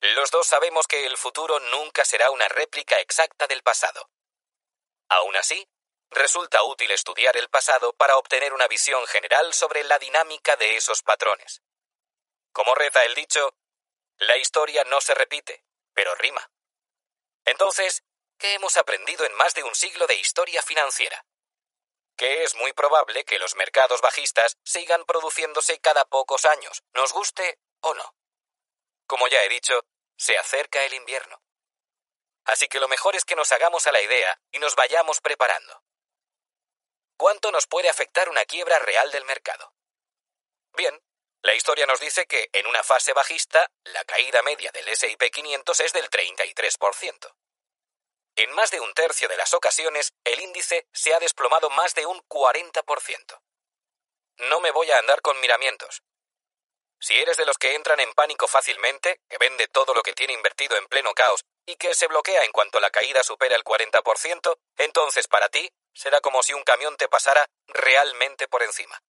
Los 0.00 0.30
dos 0.30 0.46
sabemos 0.46 0.86
que 0.86 1.04
el 1.04 1.18
futuro 1.18 1.60
nunca 1.60 2.06
será 2.06 2.30
una 2.30 2.48
réplica 2.48 2.98
exacta 3.00 3.46
del 3.46 3.62
pasado. 3.62 4.08
Aún 5.10 5.36
así, 5.36 5.68
resulta 6.10 6.62
útil 6.64 6.90
estudiar 6.90 7.36
el 7.36 7.48
pasado 7.48 7.92
para 7.92 8.16
obtener 8.16 8.52
una 8.52 8.66
visión 8.66 9.06
general 9.06 9.54
sobre 9.54 9.84
la 9.84 9.98
dinámica 9.98 10.56
de 10.56 10.76
esos 10.76 11.02
patrones. 11.02 11.62
Como 12.52 12.74
reza 12.74 13.04
el 13.04 13.14
dicho, 13.14 13.54
la 14.18 14.36
historia 14.36 14.84
no 14.84 15.00
se 15.00 15.14
repite, 15.14 15.64
pero 15.94 16.14
rima. 16.16 16.50
Entonces, 17.44 18.02
¿qué 18.38 18.54
hemos 18.54 18.76
aprendido 18.76 19.24
en 19.24 19.34
más 19.34 19.54
de 19.54 19.62
un 19.62 19.74
siglo 19.74 20.06
de 20.06 20.16
historia 20.16 20.62
financiera? 20.62 21.24
Que 22.16 22.42
es 22.42 22.54
muy 22.54 22.72
probable 22.72 23.24
que 23.24 23.38
los 23.38 23.54
mercados 23.54 24.00
bajistas 24.00 24.58
sigan 24.64 25.04
produciéndose 25.04 25.80
cada 25.80 26.04
pocos 26.04 26.44
años, 26.44 26.82
nos 26.92 27.12
guste 27.12 27.58
o 27.80 27.94
no. 27.94 28.14
Como 29.06 29.26
ya 29.28 29.42
he 29.44 29.48
dicho, 29.48 29.84
se 30.16 30.36
acerca 30.36 30.84
el 30.84 30.94
invierno. 30.94 31.42
Así 32.44 32.68
que 32.68 32.80
lo 32.80 32.88
mejor 32.88 33.16
es 33.16 33.24
que 33.24 33.36
nos 33.36 33.52
hagamos 33.52 33.86
a 33.86 33.92
la 33.92 34.02
idea 34.02 34.40
y 34.50 34.58
nos 34.58 34.74
vayamos 34.74 35.20
preparando. 35.20 35.82
¿Cuánto 37.20 37.52
nos 37.52 37.66
puede 37.66 37.90
afectar 37.90 38.30
una 38.30 38.46
quiebra 38.46 38.78
real 38.78 39.10
del 39.10 39.26
mercado? 39.26 39.74
Bien, 40.72 40.98
la 41.42 41.54
historia 41.54 41.84
nos 41.84 42.00
dice 42.00 42.26
que 42.26 42.48
en 42.54 42.66
una 42.66 42.82
fase 42.82 43.12
bajista 43.12 43.70
la 43.84 44.02
caída 44.06 44.40
media 44.40 44.72
del 44.72 44.88
SP 44.88 45.28
500 45.28 45.80
es 45.80 45.92
del 45.92 46.08
33%. 46.08 47.36
En 48.36 48.50
más 48.52 48.70
de 48.70 48.80
un 48.80 48.94
tercio 48.94 49.28
de 49.28 49.36
las 49.36 49.52
ocasiones 49.52 50.14
el 50.24 50.40
índice 50.40 50.88
se 50.94 51.12
ha 51.12 51.18
desplomado 51.18 51.68
más 51.68 51.94
de 51.94 52.06
un 52.06 52.22
40%. 52.26 53.42
No 54.38 54.60
me 54.60 54.70
voy 54.70 54.90
a 54.90 54.96
andar 54.96 55.20
con 55.20 55.38
miramientos. 55.40 56.02
Si 57.00 57.18
eres 57.18 57.36
de 57.36 57.44
los 57.44 57.58
que 57.58 57.74
entran 57.74 58.00
en 58.00 58.14
pánico 58.14 58.48
fácilmente, 58.48 59.20
que 59.28 59.36
vende 59.36 59.68
todo 59.68 59.92
lo 59.92 60.02
que 60.02 60.14
tiene 60.14 60.32
invertido 60.32 60.78
en 60.78 60.86
pleno 60.86 61.12
caos 61.12 61.44
y 61.66 61.76
que 61.76 61.92
se 61.92 62.06
bloquea 62.06 62.44
en 62.44 62.52
cuanto 62.52 62.80
la 62.80 62.90
caída 62.90 63.22
supera 63.22 63.56
el 63.56 63.64
40%, 63.64 64.58
entonces 64.78 65.28
para 65.28 65.50
ti 65.50 65.70
será 65.94 66.20
como 66.20 66.42
si 66.42 66.54
un 66.54 66.64
camión 66.64 66.96
te 66.96 67.08
pasara 67.08 67.48
realmente 67.66 68.48
por 68.48 68.62
encima. 68.62 69.02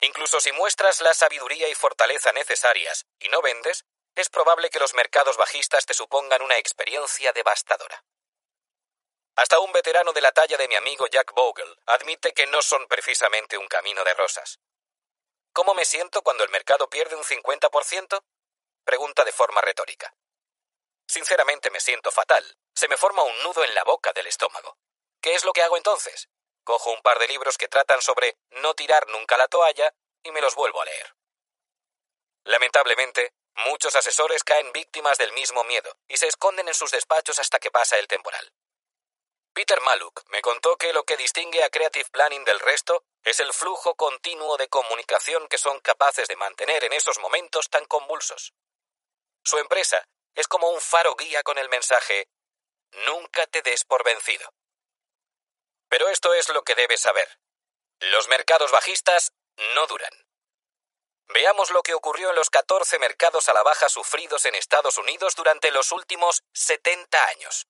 Incluso 0.00 0.40
si 0.40 0.52
muestras 0.52 1.00
la 1.00 1.12
sabiduría 1.14 1.68
y 1.68 1.74
fortaleza 1.74 2.32
necesarias 2.32 3.06
y 3.18 3.28
no 3.28 3.42
vendes, 3.42 3.84
es 4.14 4.28
probable 4.28 4.70
que 4.70 4.80
los 4.80 4.94
mercados 4.94 5.36
bajistas 5.36 5.86
te 5.86 5.94
supongan 5.94 6.42
una 6.42 6.56
experiencia 6.56 7.32
devastadora. 7.32 8.04
Hasta 9.36 9.58
un 9.60 9.72
veterano 9.72 10.12
de 10.12 10.20
la 10.20 10.32
talla 10.32 10.56
de 10.56 10.68
mi 10.68 10.74
amigo 10.74 11.06
Jack 11.06 11.32
Bogle 11.32 11.76
admite 11.86 12.32
que 12.32 12.46
no 12.46 12.60
son 12.62 12.86
precisamente 12.88 13.56
un 13.56 13.68
camino 13.68 14.04
de 14.04 14.14
rosas. 14.14 14.58
¿Cómo 15.52 15.74
me 15.74 15.84
siento 15.84 16.22
cuando 16.22 16.44
el 16.44 16.50
mercado 16.50 16.88
pierde 16.88 17.16
un 17.16 17.24
50%? 17.24 18.22
Pregunta 18.84 19.24
de 19.24 19.32
forma 19.32 19.60
retórica. 19.60 20.14
Sinceramente 21.06 21.70
me 21.70 21.80
siento 21.80 22.10
fatal. 22.10 22.56
Se 22.74 22.88
me 22.88 22.96
forma 22.96 23.22
un 23.22 23.42
nudo 23.42 23.64
en 23.64 23.74
la 23.74 23.84
boca 23.84 24.12
del 24.12 24.26
estómago. 24.26 24.78
¿Qué 25.20 25.34
es 25.34 25.44
lo 25.44 25.52
que 25.52 25.62
hago 25.62 25.76
entonces? 25.76 26.28
Cojo 26.64 26.92
un 26.92 27.02
par 27.02 27.18
de 27.18 27.28
libros 27.28 27.58
que 27.58 27.68
tratan 27.68 28.00
sobre 28.00 28.38
no 28.62 28.74
tirar 28.74 29.08
nunca 29.08 29.36
la 29.36 29.48
toalla 29.48 29.94
y 30.22 30.30
me 30.30 30.40
los 30.40 30.54
vuelvo 30.54 30.80
a 30.80 30.84
leer. 30.84 31.14
Lamentablemente, 32.44 33.34
muchos 33.54 33.96
asesores 33.96 34.44
caen 34.44 34.72
víctimas 34.72 35.18
del 35.18 35.32
mismo 35.32 35.64
miedo 35.64 35.96
y 36.08 36.16
se 36.16 36.26
esconden 36.26 36.68
en 36.68 36.74
sus 36.74 36.90
despachos 36.90 37.38
hasta 37.38 37.58
que 37.58 37.70
pasa 37.70 37.98
el 37.98 38.08
temporal. 38.08 38.52
Peter 39.52 39.80
Maluk 39.80 40.22
me 40.28 40.40
contó 40.40 40.76
que 40.76 40.92
lo 40.92 41.04
que 41.04 41.16
distingue 41.16 41.62
a 41.64 41.70
Creative 41.70 42.08
Planning 42.10 42.44
del 42.44 42.60
resto 42.60 43.04
es 43.24 43.40
el 43.40 43.52
flujo 43.52 43.94
continuo 43.96 44.56
de 44.56 44.68
comunicación 44.68 45.48
que 45.48 45.58
son 45.58 45.80
capaces 45.80 46.28
de 46.28 46.36
mantener 46.36 46.84
en 46.84 46.92
esos 46.92 47.18
momentos 47.18 47.68
tan 47.68 47.84
convulsos. 47.86 48.54
Su 49.42 49.58
empresa 49.58 50.06
es 50.34 50.46
como 50.46 50.70
un 50.70 50.80
faro 50.80 51.14
guía 51.16 51.42
con 51.42 51.58
el 51.58 51.68
mensaje 51.68 52.28
Nunca 53.06 53.46
te 53.46 53.62
des 53.62 53.84
por 53.84 54.04
vencido. 54.04 54.52
Pero 55.90 56.08
esto 56.08 56.32
es 56.32 56.48
lo 56.48 56.62
que 56.62 56.74
debes 56.74 57.00
saber. 57.00 57.28
Los 57.98 58.28
mercados 58.28 58.70
bajistas 58.70 59.32
no 59.74 59.86
duran. 59.86 60.12
Veamos 61.28 61.70
lo 61.70 61.82
que 61.82 61.94
ocurrió 61.94 62.30
en 62.30 62.36
los 62.36 62.48
14 62.48 62.98
mercados 62.98 63.48
a 63.48 63.52
la 63.52 63.62
baja 63.62 63.88
sufridos 63.88 64.46
en 64.46 64.54
Estados 64.54 64.98
Unidos 64.98 65.36
durante 65.36 65.70
los 65.70 65.92
últimos 65.92 66.42
70 66.54 67.26
años. 67.26 67.66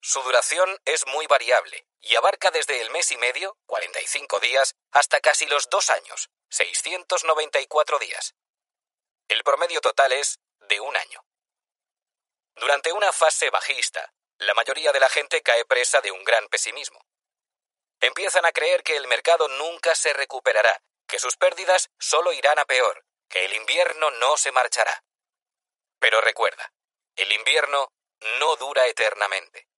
Su 0.00 0.22
duración 0.22 0.80
es 0.84 1.06
muy 1.06 1.26
variable 1.26 1.86
y 2.00 2.16
abarca 2.16 2.50
desde 2.50 2.80
el 2.80 2.90
mes 2.90 3.10
y 3.12 3.16
medio, 3.16 3.56
45 3.66 4.40
días, 4.40 4.74
hasta 4.90 5.20
casi 5.20 5.46
los 5.46 5.68
dos 5.70 5.90
años, 5.90 6.30
694 6.50 7.98
días. 7.98 8.34
El 9.28 9.42
promedio 9.44 9.80
total 9.80 10.12
es 10.12 10.38
de 10.68 10.80
un 10.80 10.96
año. 10.96 11.24
Durante 12.54 12.92
una 12.92 13.12
fase 13.12 13.50
bajista, 13.50 14.14
la 14.38 14.54
mayoría 14.54 14.92
de 14.92 15.00
la 15.00 15.08
gente 15.08 15.42
cae 15.42 15.64
presa 15.64 16.00
de 16.00 16.10
un 16.10 16.24
gran 16.24 16.48
pesimismo. 16.48 17.07
Empiezan 18.00 18.44
a 18.46 18.52
creer 18.52 18.82
que 18.82 18.96
el 18.96 19.08
mercado 19.08 19.48
nunca 19.48 19.94
se 19.94 20.12
recuperará, 20.12 20.82
que 21.06 21.18
sus 21.18 21.36
pérdidas 21.36 21.90
solo 21.98 22.32
irán 22.32 22.58
a 22.58 22.64
peor, 22.64 23.04
que 23.28 23.44
el 23.44 23.54
invierno 23.54 24.10
no 24.12 24.36
se 24.36 24.52
marchará. 24.52 25.04
Pero 25.98 26.20
recuerda, 26.20 26.72
el 27.16 27.32
invierno 27.32 27.92
no 28.38 28.56
dura 28.56 28.86
eternamente. 28.86 29.68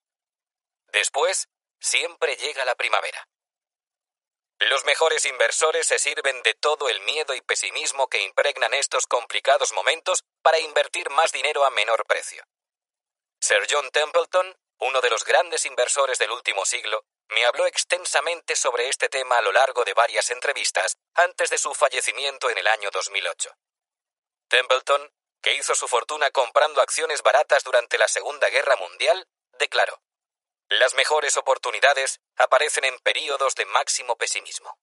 Después, 0.89 1.49
siempre 1.79 2.37
llega 2.37 2.65
la 2.65 2.75
primavera. 2.75 3.27
Los 4.59 4.85
mejores 4.85 5.25
inversores 5.25 5.87
se 5.87 5.99
sirven 5.99 6.43
de 6.43 6.53
todo 6.53 6.91
el 6.91 7.01
miedo 7.01 7.35
y 7.35 7.41
pesimismo 7.41 8.09
que 8.09 8.23
impregnan 8.23 8.75
estos 8.75 9.07
complicados 9.07 9.73
momentos 9.73 10.25
para 10.43 10.59
invertir 10.59 11.09
más 11.09 11.33
dinero 11.33 11.65
a 11.65 11.71
menor 11.71 12.05
precio. 12.07 12.45
Sir 13.41 13.67
John 13.71 13.91
Templeton, 13.91 14.55
uno 14.81 15.01
de 15.01 15.11
los 15.11 15.25
grandes 15.25 15.67
inversores 15.67 16.19
del 16.19 16.31
último 16.31 16.65
siglo, 16.65 17.05
me 17.29 17.45
habló 17.45 17.67
extensamente 17.67 18.57
sobre 18.57 18.89
este 18.89 19.09
tema 19.09 19.39
a 19.39 19.43
lo 19.43 19.53
largo 19.53 19.85
de 19.85 19.95
varias 19.95 20.31
entrevistas 20.31 20.97
antes 21.15 21.51
de 21.51 21.59
su 21.59 21.75
fallecimiento 21.75 22.51
en 22.51 22.59
el 22.59 22.67
año 22.67 22.91
2008. 22.91 23.57
Templeton, 24.49 25.13
que 25.41 25.55
hizo 25.55 25.75
su 25.75 25.87
fortuna 25.87 26.31
comprando 26.31 26.81
acciones 26.81 27.23
baratas 27.23 27.63
durante 27.63 27.99
la 27.99 28.09
Segunda 28.09 28.49
Guerra 28.51 28.77
Mundial, 28.77 29.29
declaró 29.59 30.01
las 30.71 30.95
mejores 30.95 31.37
oportunidades 31.37 32.21
aparecen 32.37 32.85
en 32.85 32.97
períodos 33.01 33.57
de 33.57 33.67
máximo 33.67 34.17
pesimismo. 34.17 34.79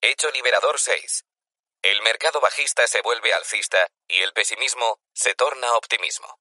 Hecho 0.00 0.32
liberador 0.32 0.80
6. 0.80 1.24
El 1.82 2.02
mercado 2.02 2.40
bajista 2.40 2.88
se 2.88 3.02
vuelve 3.02 3.32
alcista 3.32 3.86
y 4.08 4.20
el 4.22 4.32
pesimismo 4.32 4.98
se 5.14 5.36
torna 5.36 5.76
optimismo. 5.76 6.40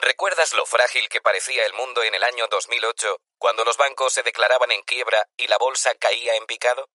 ¿Recuerdas 0.00 0.52
lo 0.52 0.66
frágil 0.66 1.08
que 1.08 1.20
parecía 1.20 1.64
el 1.64 1.72
mundo 1.72 2.02
en 2.02 2.14
el 2.14 2.22
año 2.22 2.46
2008 2.48 3.18
cuando 3.38 3.64
los 3.64 3.76
bancos 3.76 4.12
se 4.12 4.22
declaraban 4.22 4.70
en 4.70 4.82
quiebra 4.82 5.26
y 5.36 5.46
la 5.46 5.58
bolsa 5.58 5.94
caía 5.94 6.34
en 6.36 6.46
picado? 6.46 6.90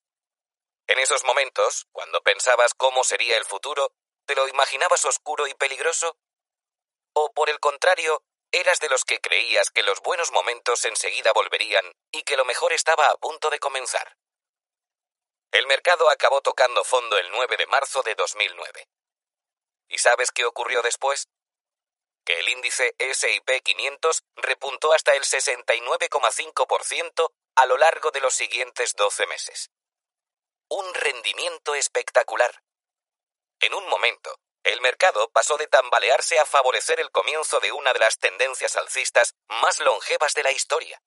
En 0.88 1.00
esos 1.00 1.24
momentos, 1.24 1.88
cuando 1.92 2.22
pensabas 2.22 2.74
cómo 2.74 3.04
sería 3.04 3.38
el 3.38 3.46
futuro, 3.46 3.94
¿te 4.26 4.36
lo 4.36 4.48
imaginabas 4.48 5.06
oscuro 5.06 5.48
y 5.48 5.54
peligroso? 5.56 6.16
¿O 7.14 7.34
por 7.34 7.50
el 7.50 7.60
contrario, 7.60 8.24
Eras 8.54 8.82
de 8.82 8.90
los 8.90 9.06
que 9.06 9.22
creías 9.22 9.70
que 9.70 9.82
los 9.82 10.02
buenos 10.02 10.34
momentos 10.34 10.84
enseguida 10.84 11.32
volverían 11.32 11.86
y 12.12 12.24
que 12.24 12.36
lo 12.36 12.44
mejor 12.44 12.74
estaba 12.74 13.08
a 13.08 13.16
punto 13.16 13.50
de 13.50 13.60
comenzar. 13.60 14.18
El 15.52 15.68
mercado 15.68 16.10
acabó 16.10 16.42
tocando 16.42 16.84
fondo 16.84 17.18
el 17.18 17.32
9 17.32 17.56
de 17.56 17.66
marzo 17.68 18.04
de 18.04 18.14
2009. 18.16 18.90
¿Y 19.88 20.00
sabes 20.00 20.32
qué 20.34 20.44
ocurrió 20.44 20.82
después? 20.82 21.30
Que 22.26 22.40
el 22.40 22.50
índice 22.50 22.96
SIP 23.00 23.50
500 23.64 24.24
repuntó 24.36 24.94
hasta 24.94 25.14
el 25.14 25.24
69,5% 25.24 27.32
a 27.56 27.66
lo 27.66 27.78
largo 27.78 28.12
de 28.12 28.22
los 28.22 28.34
siguientes 28.34 28.96
12 28.96 29.28
meses. 29.28 29.70
Un 30.70 30.94
rendimiento 30.94 31.76
espectacular. 31.76 32.64
En 33.60 33.74
un 33.74 33.86
momento, 33.88 34.40
el 34.64 34.80
mercado 34.82 35.30
pasó 35.32 35.58
de 35.58 35.68
tambalearse 35.68 36.40
a 36.40 36.46
favorecer 36.46 37.00
el 37.00 37.12
comienzo 37.12 37.60
de 37.60 37.72
una 37.72 37.94
de 37.94 38.00
las 38.00 38.20
tendencias 38.20 38.76
alcistas 38.76 39.34
más 39.48 39.80
longevas 39.80 40.36
de 40.36 40.44
la 40.44 40.52
historia. 40.52 41.02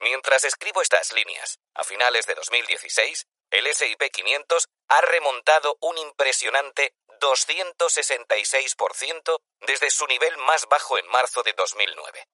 Mientras 0.00 0.44
escribo 0.44 0.82
estas 0.82 1.12
líneas, 1.12 1.58
a 1.74 1.84
finales 1.84 2.26
de 2.26 2.34
2016, 2.34 3.26
el 3.50 3.74
SIP 3.74 4.10
500 4.10 4.68
ha 4.88 5.00
remontado 5.02 5.76
un 5.80 5.98
impresionante 5.98 6.94
266% 7.24 9.40
desde 9.60 9.90
su 9.90 10.06
nivel 10.06 10.36
más 10.38 10.66
bajo 10.66 10.96
en 10.98 11.06
marzo 11.08 11.42
de 11.42 11.52
2009. 11.54 12.28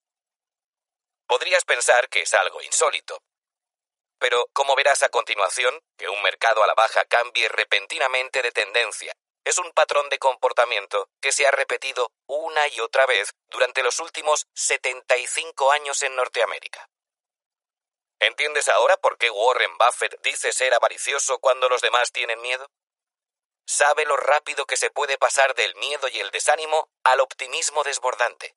Podrías 1.27 1.65
pensar 1.65 2.09
que 2.09 2.23
es 2.23 2.35
algo 2.35 2.61
insólito. 2.62 3.23
Pero, 4.19 4.49
como 4.53 4.75
verás 4.75 5.05
a 5.05 5.09
continuación, 5.09 5.81
que 5.97 6.09
un 6.09 6.21
mercado 6.23 6.65
a 6.65 6.67
la 6.67 6.75
baja 6.75 7.05
cambie 7.05 7.49
repentinamente 7.49 8.43
de 8.43 8.51
tendencia 8.51 9.12
es 9.45 9.59
un 9.59 9.71
patrón 9.73 10.09
de 10.11 10.19
comportamiento 10.19 11.09
que 11.21 11.33
se 11.33 11.47
ha 11.47 11.51
repetido 11.51 12.12
una 12.27 12.69
y 12.69 12.81
otra 12.81 13.07
vez 13.07 13.33
durante 13.49 13.83
los 13.83 13.99
últimos 14.01 14.47
75 14.55 15.73
años 15.73 16.03
en 16.03 16.15
Norteamérica. 16.15 16.87
¿Entiendes 18.19 18.69
ahora 18.69 18.99
por 18.99 19.17
qué 19.17 19.31
Warren 19.31 19.79
Buffett 19.79 20.21
dice 20.21 20.53
ser 20.53 20.75
avaricioso 20.75 21.39
cuando 21.39 21.71
los 21.71 21.81
demás 21.81 22.12
tienen 22.12 22.43
miedo? 22.43 22.71
Sabe 23.72 24.05
lo 24.05 24.16
rápido 24.16 24.66
que 24.66 24.76
se 24.76 24.90
puede 24.90 25.16
pasar 25.16 25.55
del 25.55 25.76
miedo 25.76 26.09
y 26.09 26.18
el 26.18 26.32
desánimo 26.32 26.90
al 27.05 27.20
optimismo 27.20 27.84
desbordante. 27.84 28.56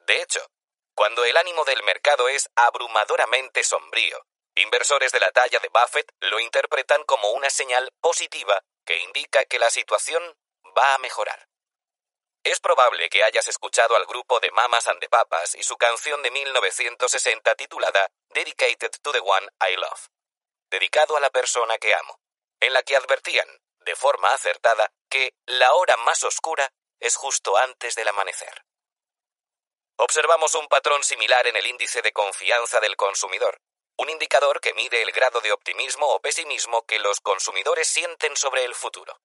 De 0.00 0.20
hecho, 0.20 0.50
cuando 0.94 1.24
el 1.24 1.34
ánimo 1.34 1.64
del 1.64 1.82
mercado 1.82 2.28
es 2.28 2.50
abrumadoramente 2.54 3.64
sombrío, 3.64 4.26
inversores 4.54 5.12
de 5.12 5.20
la 5.20 5.30
talla 5.30 5.60
de 5.60 5.70
Buffett 5.70 6.12
lo 6.20 6.40
interpretan 6.40 7.04
como 7.04 7.30
una 7.30 7.48
señal 7.48 7.90
positiva 8.02 8.62
que 8.84 8.98
indica 8.98 9.46
que 9.46 9.58
la 9.58 9.70
situación 9.70 10.22
va 10.76 10.92
a 10.92 10.98
mejorar. 10.98 11.48
Es 12.44 12.60
probable 12.60 13.08
que 13.08 13.24
hayas 13.24 13.48
escuchado 13.48 13.96
al 13.96 14.04
grupo 14.04 14.40
de 14.40 14.50
Mamas 14.50 14.88
and 14.88 15.00
the 15.00 15.08
Papas 15.08 15.54
y 15.54 15.62
su 15.62 15.78
canción 15.78 16.22
de 16.22 16.30
1960 16.30 17.54
titulada 17.54 18.10
Dedicated 18.28 18.90
to 19.00 19.10
the 19.10 19.20
One 19.20 19.48
I 19.70 19.76
Love, 19.76 20.08
dedicado 20.68 21.16
a 21.16 21.20
la 21.20 21.30
persona 21.30 21.78
que 21.78 21.94
amo, 21.94 22.20
en 22.60 22.74
la 22.74 22.82
que 22.82 22.94
advertían, 22.94 23.61
de 23.84 23.96
forma 23.96 24.32
acertada, 24.32 24.92
que 25.08 25.34
la 25.46 25.74
hora 25.74 25.96
más 25.98 26.22
oscura 26.24 26.72
es 27.00 27.16
justo 27.16 27.56
antes 27.56 27.94
del 27.94 28.08
amanecer. 28.08 28.64
Observamos 29.96 30.54
un 30.54 30.68
patrón 30.68 31.02
similar 31.04 31.46
en 31.46 31.56
el 31.56 31.66
índice 31.66 32.02
de 32.02 32.12
confianza 32.12 32.80
del 32.80 32.96
consumidor, 32.96 33.60
un 33.96 34.10
indicador 34.10 34.60
que 34.60 34.74
mide 34.74 35.02
el 35.02 35.12
grado 35.12 35.40
de 35.40 35.52
optimismo 35.52 36.06
o 36.06 36.20
pesimismo 36.20 36.84
que 36.86 36.98
los 36.98 37.20
consumidores 37.20 37.88
sienten 37.88 38.36
sobre 38.36 38.64
el 38.64 38.74
futuro. 38.74 39.20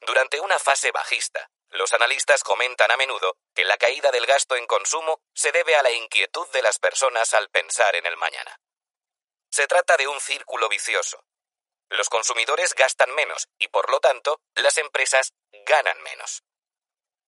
Durante 0.00 0.40
una 0.40 0.58
fase 0.58 0.92
bajista, 0.92 1.50
los 1.70 1.92
analistas 1.92 2.44
comentan 2.44 2.90
a 2.90 2.96
menudo 2.96 3.36
que 3.54 3.64
la 3.64 3.76
caída 3.76 4.10
del 4.10 4.26
gasto 4.26 4.54
en 4.56 4.66
consumo 4.66 5.20
se 5.34 5.50
debe 5.50 5.74
a 5.76 5.82
la 5.82 5.90
inquietud 5.90 6.48
de 6.50 6.62
las 6.62 6.78
personas 6.78 7.34
al 7.34 7.50
pensar 7.50 7.96
en 7.96 8.06
el 8.06 8.16
mañana. 8.16 8.60
Se 9.50 9.66
trata 9.66 9.96
de 9.96 10.06
un 10.06 10.20
círculo 10.20 10.68
vicioso. 10.68 11.24
Los 11.90 12.08
consumidores 12.08 12.74
gastan 12.74 13.14
menos 13.14 13.48
y 13.58 13.68
por 13.68 13.90
lo 13.90 14.00
tanto 14.00 14.40
las 14.54 14.78
empresas 14.78 15.32
ganan 15.66 16.00
menos. 16.02 16.42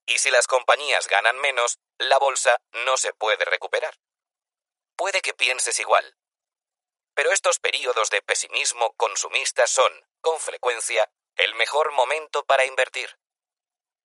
Y 0.07 0.19
si 0.19 0.31
las 0.31 0.47
compañías 0.47 1.09
ganan 1.09 1.39
menos, 1.39 1.79
la 1.99 2.19
bolsa 2.19 2.61
no 2.73 2.97
se 2.97 3.13
puede 3.13 3.45
recuperar. 3.45 3.99
Puede 4.97 5.21
que 5.21 5.35
pienses 5.35 5.79
igual, 5.81 6.17
pero 7.17 7.33
estos 7.33 7.59
períodos 7.59 8.11
de 8.11 8.21
pesimismo 8.21 8.93
consumista 8.93 9.67
son, 9.67 9.91
con 10.21 10.39
frecuencia, 10.39 11.11
el 11.37 11.55
mejor 11.55 11.93
momento 11.93 12.45
para 12.45 12.67
invertir. 12.67 13.19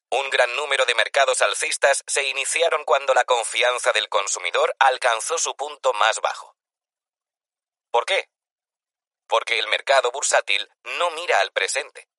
Un 0.10 0.30
gran 0.30 0.56
número 0.56 0.86
de 0.86 0.96
mercados 0.96 1.42
alcistas 1.42 2.04
se 2.08 2.24
iniciaron 2.30 2.86
cuando 2.86 3.14
la 3.14 3.26
confianza 3.26 3.92
del 3.92 4.08
consumidor 4.08 4.74
alcanzó 4.80 5.38
su 5.38 5.58
punto 5.58 5.92
más 5.92 6.22
bajo. 6.22 6.56
¿Por 7.92 8.06
qué? 8.06 8.30
Porque 9.32 9.58
el 9.58 9.68
mercado 9.68 10.12
bursátil 10.12 10.70
no 10.84 11.10
mira 11.12 11.40
al 11.40 11.54
presente. 11.54 12.10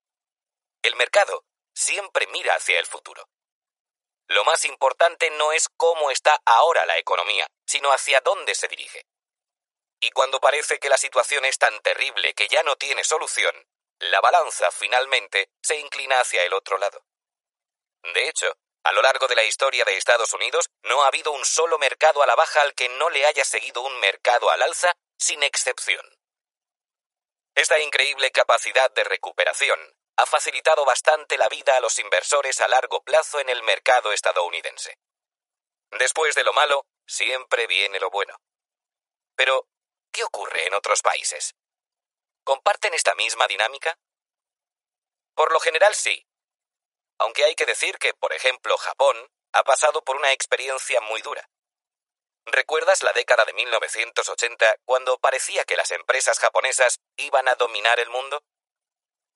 El 0.81 0.97
mercado 0.97 1.45
siempre 1.75 2.27
mira 2.29 2.55
hacia 2.55 2.79
el 2.79 2.87
futuro. 2.87 3.29
Lo 4.29 4.45
más 4.45 4.65
importante 4.65 5.29
no 5.29 5.53
es 5.53 5.69
cómo 5.77 6.11
está 6.11 6.41
ahora 6.47 6.87
la 6.87 6.97
economía, 6.97 7.47
sino 7.67 7.93
hacia 7.93 8.23
dónde 8.23 8.55
se 8.55 8.67
dirige. 8.67 9.05
Y 10.01 10.11
cuando 10.13 10.41
parece 10.41 10.79
que 10.79 10.89
la 10.89 10.97
situación 10.97 11.45
es 11.45 11.59
tan 11.59 11.79
terrible 11.83 12.33
que 12.33 12.49
ya 12.49 12.63
no 12.63 12.77
tiene 12.77 13.05
solución, 13.05 13.55
la 13.99 14.23
balanza 14.23 14.71
finalmente 14.71 15.51
se 15.61 15.77
inclina 15.77 16.19
hacia 16.19 16.43
el 16.45 16.55
otro 16.55 16.79
lado. 16.79 17.05
De 18.15 18.27
hecho, 18.27 18.57
a 18.85 18.93
lo 18.93 19.03
largo 19.03 19.29
de 19.29 19.37
la 19.37 19.45
historia 19.45 19.85
de 19.85 19.99
Estados 19.99 20.33
Unidos 20.33 20.71
no 20.85 21.03
ha 21.03 21.09
habido 21.09 21.33
un 21.33 21.45
solo 21.45 21.79
mercado 21.79 22.23
a 22.23 22.27
la 22.27 22.37
baja 22.37 22.63
al 22.63 22.73
que 22.73 22.89
no 22.89 23.11
le 23.11 23.27
haya 23.27 23.45
seguido 23.45 23.83
un 23.83 24.01
mercado 24.01 24.51
al 24.51 24.63
alza, 24.63 24.95
sin 25.19 25.43
excepción. 25.43 26.22
Esta 27.55 27.79
increíble 27.81 28.31
capacidad 28.31 28.91
de 28.93 29.05
recuperación 29.05 29.79
ha 30.16 30.27
facilitado 30.27 30.85
bastante 30.85 31.37
la 31.37 31.49
vida 31.49 31.77
a 31.77 31.81
los 31.81 31.99
inversores 31.99 32.61
a 32.61 32.69
largo 32.69 33.03
plazo 33.03 33.41
en 33.41 33.49
el 33.49 33.62
mercado 33.62 34.12
estadounidense. 34.12 34.99
Después 35.99 36.35
de 36.35 36.45
lo 36.45 36.53
malo, 36.53 36.87
siempre 37.07 37.66
viene 37.66 38.01
lo 38.01 38.11
bueno. 38.11 38.37
Pero, 39.37 39.69
¿qué 40.11 40.24
ocurre 40.24 40.66
en 40.66 40.74
otros 40.74 41.03
países? 41.03 41.55
¿Comparten 42.45 42.95
esta 42.95 43.15
misma 43.15 43.47
dinámica? 43.47 43.99
Por 45.35 45.53
lo 45.53 45.61
general 45.61 45.95
sí, 45.95 46.27
aunque 47.23 47.45
hay 47.45 47.55
que 47.55 47.66
decir 47.66 47.99
que, 47.99 48.15
por 48.15 48.33
ejemplo, 48.33 48.77
Japón 48.77 49.16
ha 49.53 49.62
pasado 49.62 50.03
por 50.03 50.16
una 50.16 50.33
experiencia 50.33 51.01
muy 51.03 51.23
dura. 51.23 51.49
¿Recuerdas 52.47 53.02
la 53.02 53.12
década 53.12 53.44
de 53.44 53.52
1980 53.52 54.77
cuando 54.85 55.19
parecía 55.19 55.64
que 55.64 55.77
las 55.77 55.90
empresas 55.93 56.39
japonesas 56.39 57.01
iban 57.16 57.48
a 57.48 57.55
dominar 57.55 58.01
el 58.01 58.10
mundo? 58.10 58.43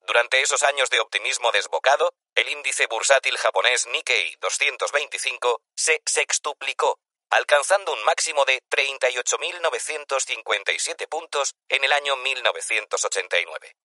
Durante 0.00 0.40
esos 0.40 0.62
años 0.62 0.88
de 0.90 1.00
optimismo 1.00 1.50
desbocado, 1.52 2.14
el 2.34 2.48
índice 2.48 2.86
bursátil 2.86 3.36
japonés 3.38 3.86
Nikkei 3.86 4.36
225 4.40 5.60
se 5.74 6.02
sextuplicó, 6.04 6.98
alcanzando 7.30 7.92
un 7.92 8.02
máximo 8.04 8.44
de 8.44 8.62
38.957 8.70 11.08
puntos 11.08 11.54
en 11.68 11.84
el 11.84 11.92
año 11.92 12.16
1989. 12.16 13.76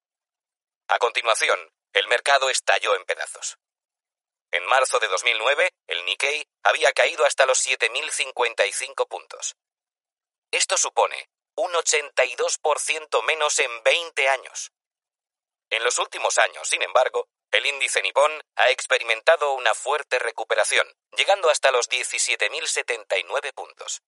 A 0.88 1.00
continuación, 1.00 1.72
el 1.94 2.08
mercado 2.08 2.50
estalló 2.50 2.96
en 2.96 3.06
pedazos. 3.06 3.58
En 4.52 4.66
marzo 4.66 5.00
de 5.00 5.08
2009, 5.08 5.72
el 5.88 6.06
Nikkei 6.06 6.46
había 6.64 6.92
caído 6.92 7.26
hasta 7.26 7.46
los 7.46 7.66
7.055 7.66 9.08
puntos. 9.08 9.56
Esto 10.52 10.78
supone 10.78 11.30
un 11.56 11.72
82% 11.72 13.24
menos 13.24 13.60
en 13.60 13.84
20 13.84 14.30
años. 14.30 14.72
En 15.70 15.84
los 15.84 16.00
últimos 16.00 16.38
años, 16.38 16.68
sin 16.68 16.82
embargo, 16.82 17.28
el 17.52 17.66
índice 17.66 18.02
nipón 18.02 18.42
ha 18.56 18.70
experimentado 18.70 19.54
una 19.54 19.74
fuerte 19.74 20.20
recuperación, 20.20 20.88
llegando 21.18 21.50
hasta 21.50 21.72
los 21.72 21.90
17.079 21.90 23.54
puntos. 23.54 24.02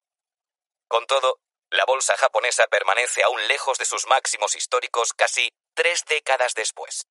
Con 0.89 1.05
todo, 1.05 1.39
la 1.69 1.85
bolsa 1.85 2.15
japonesa 2.17 2.67
permanece 2.67 3.23
aún 3.23 3.47
lejos 3.47 3.77
de 3.77 3.85
sus 3.85 4.07
máximos 4.07 4.55
históricos 4.55 5.13
casi 5.13 5.49
tres 5.73 6.05
décadas 6.05 6.53
después. 6.53 7.05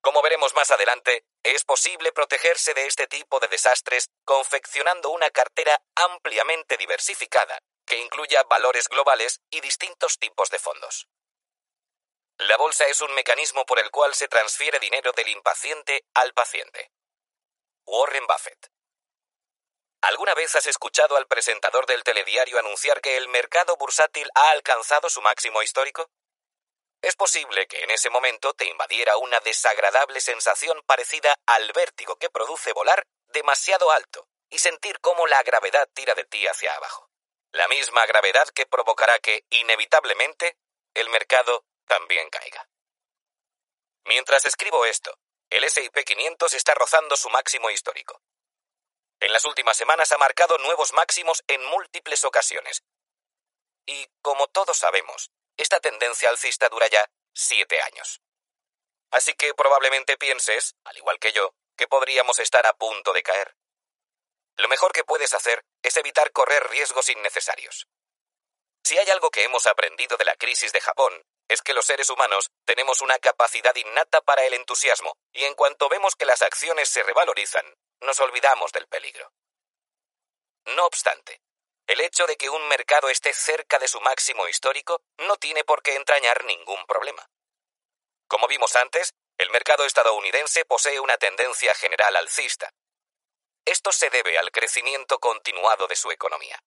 Como 0.00 0.22
veremos 0.22 0.54
más 0.54 0.70
adelante, 0.70 1.24
es 1.42 1.64
posible 1.64 2.12
protegerse 2.12 2.72
de 2.74 2.86
este 2.86 3.06
tipo 3.06 3.38
de 3.38 3.48
desastres 3.48 4.08
confeccionando 4.24 5.10
una 5.10 5.30
cartera 5.30 5.80
ampliamente 5.94 6.76
diversificada, 6.76 7.60
que 7.86 7.98
incluya 7.98 8.42
valores 8.44 8.88
globales 8.88 9.40
y 9.50 9.60
distintos 9.60 10.18
tipos 10.18 10.48
de 10.50 10.58
fondos. 10.58 11.08
La 12.38 12.56
bolsa 12.56 12.86
es 12.86 13.02
un 13.02 13.12
mecanismo 13.12 13.66
por 13.66 13.78
el 13.78 13.90
cual 13.90 14.14
se 14.14 14.26
transfiere 14.26 14.78
dinero 14.78 15.12
del 15.12 15.28
impaciente 15.28 16.06
al 16.14 16.32
paciente. 16.32 16.90
Warren 17.84 18.26
Buffett. 18.26 18.70
¿Alguna 20.00 20.32
vez 20.32 20.56
has 20.56 20.66
escuchado 20.66 21.18
al 21.18 21.26
presentador 21.26 21.84
del 21.84 22.02
telediario 22.02 22.58
anunciar 22.58 23.02
que 23.02 23.18
el 23.18 23.28
mercado 23.28 23.76
bursátil 23.76 24.30
ha 24.34 24.50
alcanzado 24.52 25.10
su 25.10 25.20
máximo 25.20 25.62
histórico? 25.62 26.08
Es 27.02 27.16
posible 27.16 27.66
que 27.66 27.82
en 27.82 27.90
ese 27.90 28.10
momento 28.10 28.52
te 28.52 28.66
invadiera 28.66 29.16
una 29.16 29.40
desagradable 29.40 30.20
sensación 30.20 30.82
parecida 30.86 31.38
al 31.46 31.72
vértigo 31.72 32.16
que 32.16 32.28
produce 32.28 32.72
volar 32.72 33.06
demasiado 33.28 33.90
alto 33.90 34.28
y 34.50 34.58
sentir 34.58 35.00
cómo 35.00 35.26
la 35.26 35.42
gravedad 35.42 35.88
tira 35.94 36.14
de 36.14 36.24
ti 36.24 36.46
hacia 36.46 36.74
abajo. 36.74 37.08
La 37.52 37.68
misma 37.68 38.04
gravedad 38.06 38.48
que 38.48 38.66
provocará 38.66 39.18
que, 39.18 39.44
inevitablemente, 39.50 40.58
el 40.94 41.08
mercado 41.08 41.64
también 41.86 42.28
caiga. 42.28 42.68
Mientras 44.04 44.44
escribo 44.44 44.84
esto, 44.84 45.18
el 45.48 45.68
SIP 45.68 46.04
500 46.04 46.54
está 46.54 46.74
rozando 46.74 47.16
su 47.16 47.30
máximo 47.30 47.70
histórico. 47.70 48.20
En 49.20 49.32
las 49.32 49.44
últimas 49.44 49.76
semanas 49.76 50.12
ha 50.12 50.18
marcado 50.18 50.58
nuevos 50.58 50.92
máximos 50.92 51.42
en 51.46 51.64
múltiples 51.64 52.24
ocasiones. 52.24 52.82
Y, 53.86 54.06
como 54.22 54.46
todos 54.48 54.76
sabemos, 54.76 55.30
esta 55.60 55.80
tendencia 55.80 56.28
alcista 56.28 56.68
dura 56.68 56.88
ya 56.88 57.08
siete 57.32 57.80
años. 57.82 58.20
Así 59.10 59.34
que 59.34 59.54
probablemente 59.54 60.16
pienses, 60.16 60.74
al 60.84 60.96
igual 60.96 61.18
que 61.18 61.32
yo, 61.32 61.54
que 61.76 61.88
podríamos 61.88 62.38
estar 62.38 62.66
a 62.66 62.74
punto 62.74 63.12
de 63.12 63.22
caer. 63.22 63.56
Lo 64.56 64.68
mejor 64.68 64.92
que 64.92 65.04
puedes 65.04 65.34
hacer 65.34 65.64
es 65.82 65.96
evitar 65.96 66.32
correr 66.32 66.68
riesgos 66.68 67.08
innecesarios. 67.08 67.88
Si 68.84 68.98
hay 68.98 69.08
algo 69.10 69.30
que 69.30 69.44
hemos 69.44 69.66
aprendido 69.66 70.16
de 70.16 70.24
la 70.24 70.36
crisis 70.36 70.72
de 70.72 70.80
Japón, 70.80 71.22
es 71.48 71.62
que 71.62 71.74
los 71.74 71.86
seres 71.86 72.08
humanos 72.10 72.50
tenemos 72.64 73.00
una 73.00 73.18
capacidad 73.18 73.74
innata 73.74 74.20
para 74.20 74.44
el 74.44 74.54
entusiasmo, 74.54 75.16
y 75.32 75.44
en 75.44 75.54
cuanto 75.54 75.88
vemos 75.88 76.14
que 76.14 76.24
las 76.24 76.42
acciones 76.42 76.88
se 76.88 77.02
revalorizan, 77.02 77.64
nos 78.00 78.20
olvidamos 78.20 78.72
del 78.72 78.86
peligro. 78.86 79.32
No 80.66 80.86
obstante, 80.86 81.40
el 81.90 82.00
hecho 82.02 82.24
de 82.28 82.36
que 82.36 82.48
un 82.48 82.68
mercado 82.68 83.08
esté 83.08 83.32
cerca 83.34 83.80
de 83.80 83.88
su 83.88 84.00
máximo 84.00 84.46
histórico 84.46 85.02
no 85.18 85.36
tiene 85.38 85.64
por 85.64 85.82
qué 85.82 85.96
entrañar 85.96 86.44
ningún 86.44 86.86
problema. 86.86 87.28
Como 88.28 88.46
vimos 88.46 88.76
antes, 88.76 89.12
el 89.38 89.50
mercado 89.50 89.84
estadounidense 89.84 90.64
posee 90.64 91.00
una 91.00 91.18
tendencia 91.18 91.74
general 91.74 92.14
alcista. 92.14 92.72
Esto 93.64 93.90
se 93.90 94.08
debe 94.08 94.38
al 94.38 94.52
crecimiento 94.52 95.18
continuado 95.18 95.88
de 95.88 95.96
su 95.96 96.12
economía. 96.12 96.62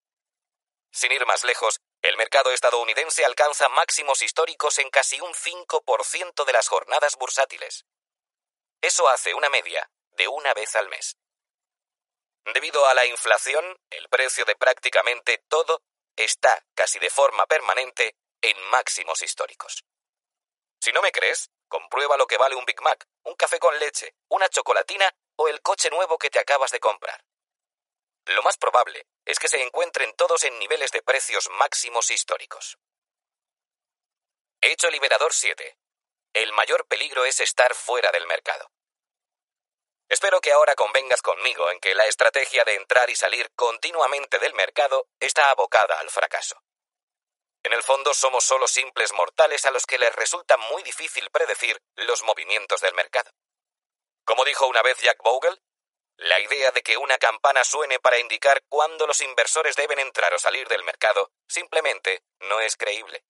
Sin 0.92 1.10
ir 1.10 1.24
más 1.24 1.42
lejos, 1.42 1.80
el 2.02 2.18
mercado 2.18 2.50
estadounidense 2.50 3.24
alcanza 3.24 3.70
máximos 3.70 4.20
históricos 4.20 4.78
en 4.78 4.90
casi 4.90 5.22
un 5.22 5.32
5% 5.32 6.44
de 6.44 6.52
las 6.52 6.68
jornadas 6.68 7.16
bursátiles. 7.16 7.86
Eso 8.82 9.08
hace 9.08 9.32
una 9.32 9.48
media 9.48 9.88
de 10.18 10.28
una 10.28 10.52
vez 10.52 10.76
al 10.76 10.90
mes. 10.90 11.16
Debido 12.52 12.84
a 12.86 12.94
la 12.94 13.06
inflación, 13.06 13.64
el 13.90 14.08
precio 14.08 14.44
de 14.44 14.54
prácticamente 14.56 15.42
todo 15.48 15.82
está, 16.14 16.64
casi 16.74 16.98
de 16.98 17.08
forma 17.08 17.46
permanente, 17.46 18.16
en 18.42 18.60
máximos 18.64 19.22
históricos. 19.22 19.84
Si 20.80 20.92
no 20.92 21.00
me 21.00 21.12
crees, 21.12 21.50
comprueba 21.68 22.18
lo 22.18 22.26
que 22.26 22.36
vale 22.36 22.54
un 22.54 22.66
Big 22.66 22.80
Mac, 22.82 23.08
un 23.22 23.34
café 23.34 23.58
con 23.58 23.78
leche, 23.78 24.14
una 24.28 24.48
chocolatina 24.50 25.10
o 25.36 25.48
el 25.48 25.62
coche 25.62 25.88
nuevo 25.88 26.18
que 26.18 26.28
te 26.28 26.38
acabas 26.38 26.70
de 26.70 26.80
comprar. 26.80 27.24
Lo 28.26 28.42
más 28.42 28.58
probable 28.58 29.06
es 29.24 29.38
que 29.38 29.48
se 29.48 29.62
encuentren 29.62 30.14
todos 30.14 30.44
en 30.44 30.58
niveles 30.58 30.90
de 30.92 31.02
precios 31.02 31.48
máximos 31.50 32.10
históricos. 32.10 32.78
Hecho 34.60 34.90
liberador 34.90 35.32
7. 35.32 35.78
El 36.34 36.52
mayor 36.52 36.86
peligro 36.86 37.24
es 37.24 37.40
estar 37.40 37.74
fuera 37.74 38.10
del 38.12 38.26
mercado. 38.26 38.70
Espero 40.14 40.40
que 40.40 40.52
ahora 40.52 40.76
convengas 40.76 41.22
conmigo 41.22 41.68
en 41.72 41.80
que 41.80 41.92
la 41.92 42.06
estrategia 42.06 42.62
de 42.62 42.76
entrar 42.76 43.10
y 43.10 43.16
salir 43.16 43.50
continuamente 43.56 44.38
del 44.38 44.54
mercado 44.54 45.08
está 45.18 45.50
abocada 45.50 45.98
al 45.98 46.08
fracaso. 46.08 46.62
En 47.64 47.72
el 47.72 47.82
fondo 47.82 48.14
somos 48.14 48.44
solo 48.44 48.68
simples 48.68 49.12
mortales 49.12 49.66
a 49.66 49.72
los 49.72 49.86
que 49.86 49.98
les 49.98 50.14
resulta 50.14 50.56
muy 50.56 50.84
difícil 50.84 51.28
predecir 51.32 51.82
los 51.96 52.22
movimientos 52.22 52.80
del 52.80 52.94
mercado. 52.94 53.28
Como 54.24 54.44
dijo 54.44 54.68
una 54.68 54.82
vez 54.82 54.98
Jack 55.00 55.20
Bogle, 55.20 55.60
la 56.18 56.38
idea 56.38 56.70
de 56.70 56.84
que 56.84 56.96
una 56.96 57.18
campana 57.18 57.64
suene 57.64 57.98
para 57.98 58.20
indicar 58.20 58.62
cuándo 58.68 59.08
los 59.08 59.20
inversores 59.20 59.74
deben 59.74 59.98
entrar 59.98 60.32
o 60.32 60.38
salir 60.38 60.68
del 60.68 60.84
mercado 60.84 61.32
simplemente 61.48 62.22
no 62.38 62.60
es 62.60 62.76
creíble. 62.76 63.24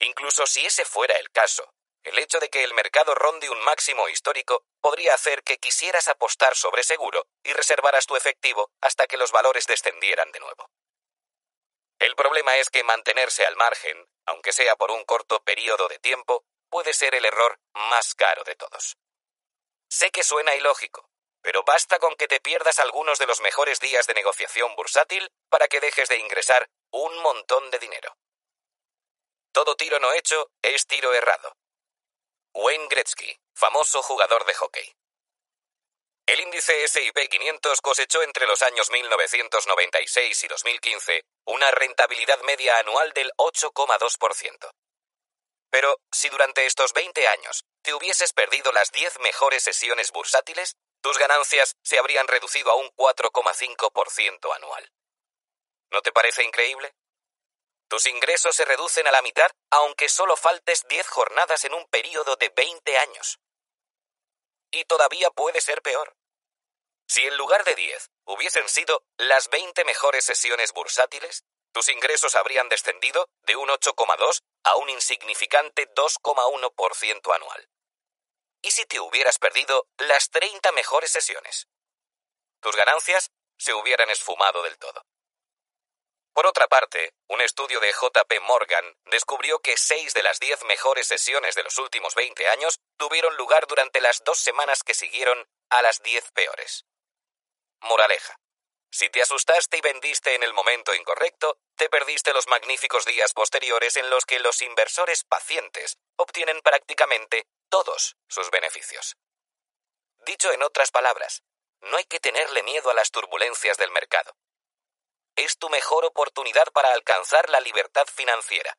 Incluso 0.00 0.46
si 0.46 0.66
ese 0.66 0.84
fuera 0.84 1.14
el 1.14 1.30
caso, 1.30 1.72
el 2.06 2.20
hecho 2.20 2.38
de 2.38 2.48
que 2.48 2.62
el 2.62 2.72
mercado 2.72 3.14
ronde 3.16 3.50
un 3.50 3.60
máximo 3.64 4.08
histórico 4.08 4.64
podría 4.80 5.14
hacer 5.14 5.42
que 5.42 5.58
quisieras 5.58 6.06
apostar 6.06 6.54
sobre 6.54 6.84
seguro 6.84 7.26
y 7.42 7.52
reservaras 7.52 8.06
tu 8.06 8.14
efectivo 8.14 8.70
hasta 8.80 9.08
que 9.08 9.16
los 9.16 9.32
valores 9.32 9.66
descendieran 9.66 10.30
de 10.30 10.38
nuevo. 10.38 10.70
El 11.98 12.14
problema 12.14 12.56
es 12.58 12.70
que 12.70 12.84
mantenerse 12.84 13.44
al 13.44 13.56
margen, 13.56 14.06
aunque 14.24 14.52
sea 14.52 14.76
por 14.76 14.92
un 14.92 15.04
corto 15.04 15.42
periodo 15.42 15.88
de 15.88 15.98
tiempo, 15.98 16.44
puede 16.70 16.92
ser 16.92 17.16
el 17.16 17.24
error 17.24 17.58
más 17.74 18.14
caro 18.14 18.44
de 18.44 18.54
todos. 18.54 18.96
Sé 19.88 20.12
que 20.12 20.22
suena 20.22 20.54
ilógico, 20.54 21.10
pero 21.42 21.64
basta 21.64 21.98
con 21.98 22.14
que 22.14 22.28
te 22.28 22.40
pierdas 22.40 22.78
algunos 22.78 23.18
de 23.18 23.26
los 23.26 23.40
mejores 23.40 23.80
días 23.80 24.06
de 24.06 24.14
negociación 24.14 24.76
bursátil 24.76 25.28
para 25.48 25.66
que 25.66 25.80
dejes 25.80 26.08
de 26.08 26.18
ingresar 26.18 26.70
un 26.90 27.20
montón 27.20 27.68
de 27.72 27.80
dinero. 27.80 28.16
Todo 29.50 29.74
tiro 29.74 29.98
no 29.98 30.12
hecho 30.12 30.52
es 30.62 30.86
tiro 30.86 31.12
errado. 31.12 31.56
Wayne 32.58 32.88
Gretzky, 32.88 33.38
famoso 33.54 34.02
jugador 34.02 34.46
de 34.46 34.54
hockey. 34.54 34.90
El 36.24 36.40
índice 36.40 36.84
S&P 36.84 37.28
500 37.28 37.82
cosechó 37.82 38.22
entre 38.22 38.46
los 38.46 38.62
años 38.62 38.90
1996 38.90 40.44
y 40.44 40.48
2015 40.48 41.22
una 41.44 41.70
rentabilidad 41.72 42.40
media 42.44 42.78
anual 42.78 43.12
del 43.12 43.30
8,2%. 43.36 44.70
Pero 45.68 46.00
si 46.10 46.30
durante 46.30 46.64
estos 46.64 46.94
20 46.94 47.28
años 47.28 47.62
te 47.82 47.92
hubieses 47.92 48.32
perdido 48.32 48.72
las 48.72 48.90
10 48.90 49.20
mejores 49.20 49.62
sesiones 49.62 50.10
bursátiles, 50.10 50.76
tus 51.02 51.18
ganancias 51.18 51.74
se 51.82 51.98
habrían 51.98 52.26
reducido 52.26 52.70
a 52.70 52.76
un 52.76 52.88
4,5% 52.96 54.56
anual. 54.56 54.88
¿No 55.90 56.00
te 56.00 56.10
parece 56.10 56.42
increíble? 56.42 56.94
Tus 57.88 58.06
ingresos 58.06 58.56
se 58.56 58.64
reducen 58.64 59.06
a 59.06 59.12
la 59.12 59.22
mitad 59.22 59.50
aunque 59.70 60.08
solo 60.08 60.36
faltes 60.36 60.86
10 60.88 61.06
jornadas 61.08 61.64
en 61.64 61.74
un 61.74 61.86
periodo 61.88 62.36
de 62.36 62.48
20 62.48 62.98
años. 62.98 63.38
Y 64.70 64.84
todavía 64.84 65.30
puede 65.30 65.60
ser 65.60 65.82
peor. 65.82 66.16
Si 67.08 67.24
en 67.24 67.36
lugar 67.36 67.64
de 67.64 67.74
10 67.74 68.10
hubiesen 68.24 68.68
sido 68.68 69.04
las 69.16 69.48
20 69.50 69.84
mejores 69.84 70.24
sesiones 70.24 70.72
bursátiles, 70.72 71.44
tus 71.72 71.88
ingresos 71.88 72.34
habrían 72.34 72.68
descendido 72.68 73.28
de 73.42 73.54
un 73.54 73.68
8,2 73.68 74.40
a 74.64 74.76
un 74.76 74.90
insignificante 74.90 75.88
2,1% 75.94 77.34
anual. 77.34 77.68
¿Y 78.62 78.70
si 78.72 78.84
te 78.86 78.98
hubieras 78.98 79.38
perdido 79.38 79.86
las 79.98 80.30
30 80.30 80.72
mejores 80.72 81.12
sesiones? 81.12 81.68
Tus 82.60 82.74
ganancias 82.74 83.30
se 83.58 83.74
hubieran 83.74 84.10
esfumado 84.10 84.62
del 84.62 84.76
todo. 84.78 85.04
Por 86.36 86.46
otra 86.46 86.68
parte, 86.68 87.14
un 87.28 87.40
estudio 87.40 87.80
de 87.80 87.90
JP 87.94 88.40
Morgan 88.42 88.84
descubrió 89.06 89.58
que 89.60 89.78
6 89.78 90.12
de 90.12 90.22
las 90.22 90.38
10 90.38 90.64
mejores 90.64 91.06
sesiones 91.06 91.54
de 91.54 91.62
los 91.62 91.78
últimos 91.78 92.14
20 92.14 92.46
años 92.48 92.78
tuvieron 92.98 93.38
lugar 93.38 93.66
durante 93.66 94.02
las 94.02 94.22
dos 94.22 94.36
semanas 94.38 94.82
que 94.82 94.92
siguieron 94.92 95.48
a 95.70 95.80
las 95.80 96.02
10 96.02 96.32
peores. 96.32 96.84
Moraleja. 97.80 98.38
Si 98.90 99.08
te 99.08 99.22
asustaste 99.22 99.78
y 99.78 99.80
vendiste 99.80 100.34
en 100.34 100.42
el 100.42 100.52
momento 100.52 100.94
incorrecto, 100.94 101.56
te 101.74 101.88
perdiste 101.88 102.34
los 102.34 102.48
magníficos 102.48 103.06
días 103.06 103.32
posteriores 103.32 103.96
en 103.96 104.10
los 104.10 104.26
que 104.26 104.38
los 104.38 104.60
inversores 104.60 105.24
pacientes 105.24 105.96
obtienen 106.16 106.60
prácticamente 106.60 107.46
todos 107.70 108.18
sus 108.28 108.50
beneficios. 108.50 109.16
Dicho 110.26 110.52
en 110.52 110.62
otras 110.62 110.90
palabras, 110.90 111.42
no 111.80 111.96
hay 111.96 112.04
que 112.04 112.20
tenerle 112.20 112.62
miedo 112.62 112.90
a 112.90 112.94
las 112.94 113.10
turbulencias 113.10 113.78
del 113.78 113.90
mercado 113.90 114.36
es 115.36 115.58
tu 115.58 115.68
mejor 115.68 116.04
oportunidad 116.04 116.72
para 116.72 116.92
alcanzar 116.92 117.48
la 117.50 117.60
libertad 117.60 118.06
financiera. 118.06 118.76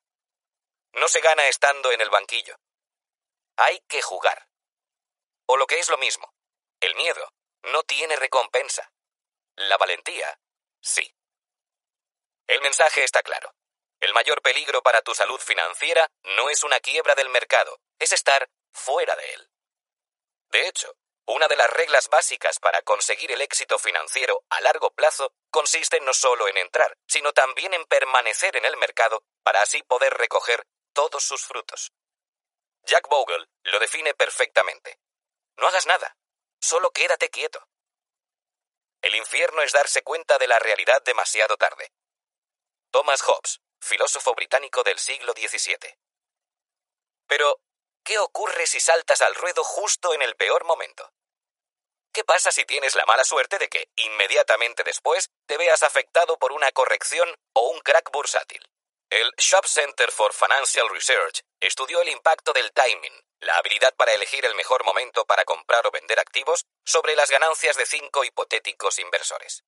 No 0.94 1.08
se 1.08 1.22
gana 1.22 1.48
estando 1.48 1.92
en 1.92 2.02
el 2.02 2.10
banquillo. 2.10 2.58
Hay 3.56 3.80
que 3.88 4.02
jugar. 4.02 4.48
O 5.46 5.56
lo 5.56 5.68
que 5.68 5.80
es 5.80 5.90
lo 5.90 5.98
mismo, 5.98 6.34
el 6.80 6.96
miedo 6.96 7.32
no 7.64 7.84
tiene 7.84 8.16
recompensa. 8.16 8.92
La 9.56 9.78
valentía, 9.78 10.40
sí. 10.82 11.14
El 12.48 12.62
mensaje 12.62 13.04
está 13.04 13.22
claro. 13.24 13.54
El 14.00 14.14
mayor 14.14 14.42
peligro 14.42 14.82
para 14.82 15.02
tu 15.02 15.16
salud 15.16 15.40
financiera 15.40 16.10
no 16.24 16.50
es 16.50 16.64
una 16.64 16.80
quiebra 16.80 17.16
del 17.16 17.30
mercado, 17.30 17.80
es 17.98 18.12
estar 18.12 18.50
fuera 18.72 19.16
de 19.16 19.34
él. 19.34 19.50
De 20.50 20.68
hecho, 20.68 20.96
una 21.28 21.48
de 21.48 21.58
las 21.58 21.70
reglas 21.70 22.08
básicas 22.10 22.58
para 22.60 22.82
conseguir 22.84 23.32
el 23.32 23.42
éxito 23.42 23.78
financiero 23.78 24.44
a 24.50 24.62
largo 24.62 24.92
plazo 24.92 25.34
consiste 25.50 26.00
no 26.00 26.14
solo 26.14 26.48
en 26.48 26.58
entrar, 26.58 26.98
sino 27.06 27.34
también 27.34 27.74
en 27.74 27.86
permanecer 27.86 28.56
en 28.56 28.66
el 28.66 28.78
mercado 28.78 29.24
para 29.44 29.62
así 29.62 29.84
poder 29.84 30.14
recoger 30.14 30.66
todos 30.94 31.24
sus 31.24 31.44
frutos. 31.44 31.92
Jack 32.84 33.10
Bogle 33.10 33.46
lo 33.64 33.80
define 33.80 34.14
perfectamente. 34.14 35.00
No 35.58 35.68
hagas 35.68 35.86
nada, 35.86 36.16
solo 36.62 36.92
quédate 36.92 37.30
quieto. 37.30 37.68
El 39.02 39.14
infierno 39.16 39.62
es 39.62 39.74
darse 39.74 40.04
cuenta 40.04 40.38
de 40.38 40.48
la 40.48 40.60
realidad 40.60 41.02
demasiado 41.04 41.58
tarde. 41.58 41.92
Thomas 42.90 43.22
Hobbes, 43.22 43.60
filósofo 43.82 44.34
británico 44.34 44.84
del 44.84 44.98
siglo 44.98 45.34
XVII. 45.34 46.00
Pero, 47.28 47.60
¿qué 48.04 48.18
ocurre 48.18 48.66
si 48.66 48.80
saltas 48.80 49.22
al 49.22 49.36
ruedo 49.36 49.64
justo 49.66 50.14
en 50.14 50.22
el 50.22 50.36
peor 50.36 50.64
momento? 50.64 51.12
¿Qué 52.18 52.24
pasa 52.24 52.52
si 52.52 52.66
tienes 52.66 52.96
la 52.96 53.06
mala 53.06 53.24
suerte 53.24 53.60
de 53.60 53.70
que, 53.70 53.90
inmediatamente 53.96 54.84
después, 54.84 55.30
te 55.46 55.56
veas 55.56 55.84
afectado 55.84 56.40
por 56.40 56.52
una 56.52 56.72
corrección 56.72 57.30
o 57.54 57.70
un 57.70 57.80
crack 57.82 58.10
bursátil? 58.10 58.68
El 59.12 59.32
Shop 59.38 59.68
Center 59.68 60.12
for 60.12 60.34
Financial 60.34 60.90
Research 60.90 61.44
estudió 61.60 62.02
el 62.02 62.10
impacto 62.10 62.54
del 62.54 62.74
timing, 62.74 63.14
la 63.42 63.58
habilidad 63.58 63.94
para 63.96 64.14
elegir 64.14 64.44
el 64.46 64.56
mejor 64.56 64.84
momento 64.84 65.26
para 65.26 65.46
comprar 65.46 65.86
o 65.86 65.92
vender 65.92 66.20
activos, 66.20 66.66
sobre 66.84 67.16
las 67.16 67.30
ganancias 67.30 67.78
de 67.78 67.86
cinco 67.86 68.24
hipotéticos 68.24 68.98
inversores. 68.98 69.64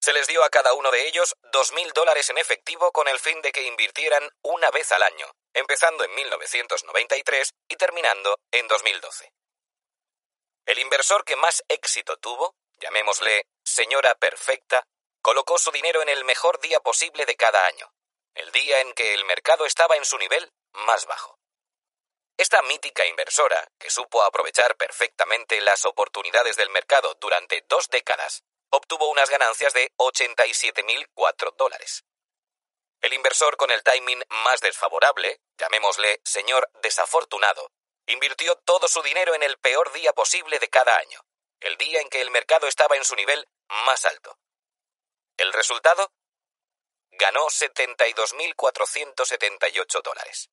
Se 0.00 0.12
les 0.12 0.26
dio 0.26 0.42
a 0.42 0.50
cada 0.50 0.72
uno 0.72 0.90
de 0.90 1.06
ellos 1.06 1.36
dos 1.52 1.70
mil 1.70 1.92
dólares 1.92 2.28
en 2.30 2.38
efectivo 2.38 2.90
con 2.90 3.06
el 3.06 3.20
fin 3.20 3.40
de 3.40 3.52
que 3.52 3.62
invirtieran 3.62 4.28
una 4.42 4.68
vez 4.72 4.90
al 4.90 5.04
año, 5.04 5.32
empezando 5.54 6.02
en 6.02 6.12
1993 6.12 7.54
y 7.68 7.76
terminando 7.76 8.36
en 8.50 8.66
2012. 8.66 9.32
El 10.64 10.78
inversor 10.78 11.24
que 11.24 11.36
más 11.36 11.64
éxito 11.68 12.16
tuvo, 12.18 12.54
llamémosle 12.78 13.46
señora 13.64 14.14
perfecta, 14.14 14.86
colocó 15.20 15.58
su 15.58 15.70
dinero 15.70 16.02
en 16.02 16.08
el 16.08 16.24
mejor 16.24 16.60
día 16.60 16.80
posible 16.80 17.26
de 17.26 17.36
cada 17.36 17.66
año, 17.66 17.92
el 18.34 18.50
día 18.52 18.80
en 18.80 18.92
que 18.94 19.14
el 19.14 19.24
mercado 19.24 19.66
estaba 19.66 19.96
en 19.96 20.04
su 20.04 20.18
nivel 20.18 20.52
más 20.72 21.06
bajo. 21.06 21.38
Esta 22.36 22.62
mítica 22.62 23.04
inversora, 23.06 23.68
que 23.78 23.90
supo 23.90 24.22
aprovechar 24.22 24.76
perfectamente 24.76 25.60
las 25.60 25.84
oportunidades 25.84 26.56
del 26.56 26.70
mercado 26.70 27.14
durante 27.20 27.64
dos 27.68 27.88
décadas, 27.88 28.42
obtuvo 28.70 29.10
unas 29.10 29.30
ganancias 29.30 29.74
de 29.74 29.92
87.004 29.96 31.54
dólares. 31.56 32.04
El 33.00 33.12
inversor 33.12 33.56
con 33.56 33.70
el 33.70 33.82
timing 33.82 34.22
más 34.28 34.60
desfavorable, 34.60 35.40
llamémosle 35.58 36.20
señor 36.24 36.70
desafortunado, 36.82 37.70
Invirtió 38.06 38.56
todo 38.64 38.88
su 38.88 39.02
dinero 39.02 39.34
en 39.34 39.42
el 39.42 39.58
peor 39.58 39.92
día 39.92 40.12
posible 40.12 40.58
de 40.58 40.68
cada 40.68 40.96
año, 40.96 41.20
el 41.60 41.76
día 41.76 42.00
en 42.00 42.08
que 42.08 42.20
el 42.20 42.30
mercado 42.30 42.66
estaba 42.66 42.96
en 42.96 43.04
su 43.04 43.14
nivel 43.14 43.46
más 43.86 44.04
alto. 44.04 44.36
¿El 45.36 45.52
resultado? 45.52 46.12
Ganó 47.12 47.46
72.478 47.46 50.02
dólares. 50.02 50.50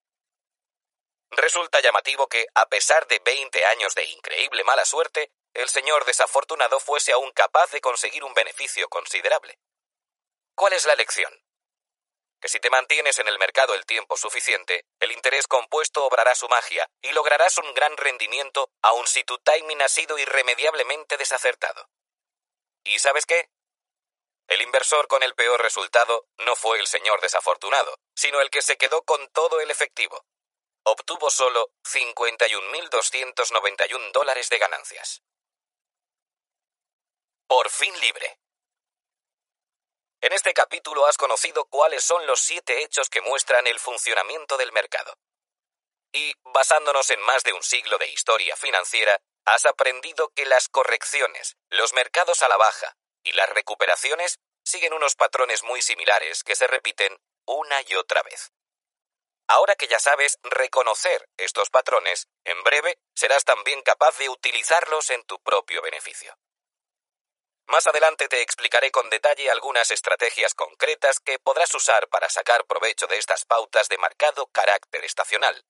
Resulta 1.32 1.82
llamativo 1.82 2.28
que, 2.28 2.46
a 2.54 2.68
pesar 2.68 3.08
de 3.08 3.20
20 3.20 3.66
años 3.66 3.96
de 3.96 4.04
increíble 4.06 4.64
mala 4.64 4.86
suerte, 4.86 5.32
el 5.54 5.70
señor 5.70 6.06
desafortunado 6.06 6.80
fuese 6.80 7.12
aún 7.12 7.32
capaz 7.32 7.72
de 7.72 7.82
conseguir 7.82 8.24
un 8.24 8.34
beneficio 8.34 8.88
considerable. 8.90 9.60
¿Cuál 10.56 10.74
es 10.74 10.86
la 10.86 10.96
lección? 10.96 11.32
Que 12.40 12.50
si 12.50 12.60
te 12.60 12.70
mantienes 12.70 13.20
en 13.20 13.28
el 13.28 13.38
mercado 13.38 13.74
el 13.74 13.86
tiempo 13.86 14.16
suficiente, 14.18 14.86
el 15.00 15.12
interés 15.12 15.48
compuesto 15.48 16.06
obrará 16.06 16.36
su 16.36 16.48
magia 16.48 16.90
y 17.02 17.12
lograrás 17.12 17.58
un 17.58 17.74
gran 17.74 17.98
rendimiento 17.98 18.72
aun 18.82 19.06
si 19.08 19.24
tu 19.24 19.38
timing 19.40 19.82
ha 19.82 19.90
sido 19.90 20.18
irremediablemente 20.18 21.18
desacertado. 21.18 21.90
¿Y 22.84 23.00
sabes 23.00 23.26
qué? 23.26 23.50
El 24.48 24.62
inversor 24.62 25.08
con 25.08 25.22
el 25.22 25.36
peor 25.36 25.62
resultado 25.62 26.26
no 26.40 26.56
fue 26.56 26.80
el 26.80 26.88
señor 26.88 27.22
desafortunado, 27.22 28.00
sino 28.16 28.42
el 28.42 28.50
que 28.50 28.64
se 28.64 28.78
quedó 28.78 29.04
con 29.04 29.28
todo 29.30 29.60
el 29.60 29.70
efectivo. 29.70 30.26
Obtuvo 30.84 31.30
solo 31.30 31.72
51.291 31.84 34.12
dólares 34.12 34.50
de 34.50 34.58
ganancias. 34.58 35.22
Por 37.48 37.70
fin 37.70 37.94
libre. 38.00 38.40
En 40.22 40.34
este 40.34 40.54
capítulo 40.54 41.06
has 41.06 41.16
conocido 41.16 41.66
cuáles 41.66 42.04
son 42.04 42.28
los 42.28 42.42
siete 42.42 42.84
hechos 42.84 43.10
que 43.10 43.22
muestran 43.22 43.66
el 43.68 43.80
funcionamiento 43.80 44.58
del 44.58 44.74
mercado. 44.74 45.18
Y, 46.12 46.34
basándonos 46.44 47.10
en 47.12 47.22
más 47.22 47.44
de 47.44 47.54
un 47.54 47.64
siglo 47.64 47.98
de 47.98 48.10
historia 48.10 48.58
financiera, 48.58 49.18
has 49.46 49.66
aprendido 49.66 50.30
que 50.36 50.46
las 50.46 50.68
correcciones, 50.68 51.56
los 51.70 51.94
mercados 51.94 52.42
a 52.42 52.50
la 52.50 52.58
baja 52.58 52.98
y 53.24 53.32
las 53.32 53.50
recuperaciones 53.50 54.40
siguen 54.66 54.92
unos 54.92 55.16
patrones 55.16 55.64
muy 55.64 55.82
similares 55.82 56.44
que 56.44 56.56
se 56.56 56.68
repiten 56.68 57.18
una 57.46 57.82
y 57.88 57.96
otra 57.96 58.22
vez. 58.24 58.52
Ahora 59.48 59.76
que 59.76 59.88
ya 59.88 60.00
sabes 60.00 60.38
reconocer 60.44 61.30
estos 61.38 61.70
patrones, 61.70 62.28
en 62.44 62.62
breve 62.64 63.00
serás 63.16 63.46
también 63.46 63.82
capaz 63.84 64.18
de 64.18 64.28
utilizarlos 64.28 65.12
en 65.12 65.24
tu 65.24 65.40
propio 65.40 65.82
beneficio. 65.82 66.38
Más 67.70 67.86
adelante 67.86 68.28
te 68.28 68.42
explicaré 68.42 68.90
con 68.90 69.12
detalle 69.12 69.52
algunas 69.52 69.92
estrategias 69.92 70.56
concretas 70.56 71.20
que 71.20 71.38
podrás 71.38 71.74
usar 71.76 72.08
para 72.10 72.28
sacar 72.28 72.66
provecho 72.66 73.06
de 73.06 73.18
estas 73.18 73.46
pautas 73.46 73.88
de 73.90 74.00
marcado 74.00 74.48
carácter 74.48 75.06
estacional. 75.06 75.64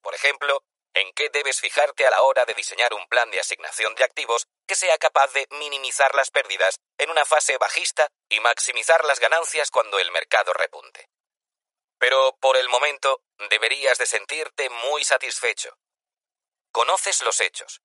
Por 0.00 0.14
ejemplo, 0.14 0.64
en 0.94 1.12
qué 1.12 1.28
debes 1.28 1.60
fijarte 1.60 2.06
a 2.06 2.10
la 2.10 2.22
hora 2.22 2.46
de 2.46 2.54
diseñar 2.54 2.94
un 2.94 3.06
plan 3.08 3.30
de 3.30 3.40
asignación 3.40 3.94
de 3.94 4.04
activos 4.04 4.46
que 4.66 4.74
sea 4.74 4.96
capaz 4.96 5.32
de 5.34 5.46
minimizar 5.50 6.14
las 6.14 6.30
pérdidas 6.30 6.76
en 6.96 7.10
una 7.10 7.26
fase 7.26 7.58
bajista 7.58 8.08
y 8.30 8.40
maximizar 8.40 9.04
las 9.04 9.20
ganancias 9.20 9.70
cuando 9.70 9.98
el 9.98 10.10
mercado 10.12 10.54
repunte. 10.54 11.10
Pero 11.98 12.38
por 12.40 12.56
el 12.56 12.70
momento 12.70 13.22
deberías 13.50 13.98
de 13.98 14.06
sentirte 14.06 14.70
muy 14.70 15.04
satisfecho. 15.04 15.76
Conoces 16.72 17.20
los 17.20 17.38
hechos, 17.42 17.82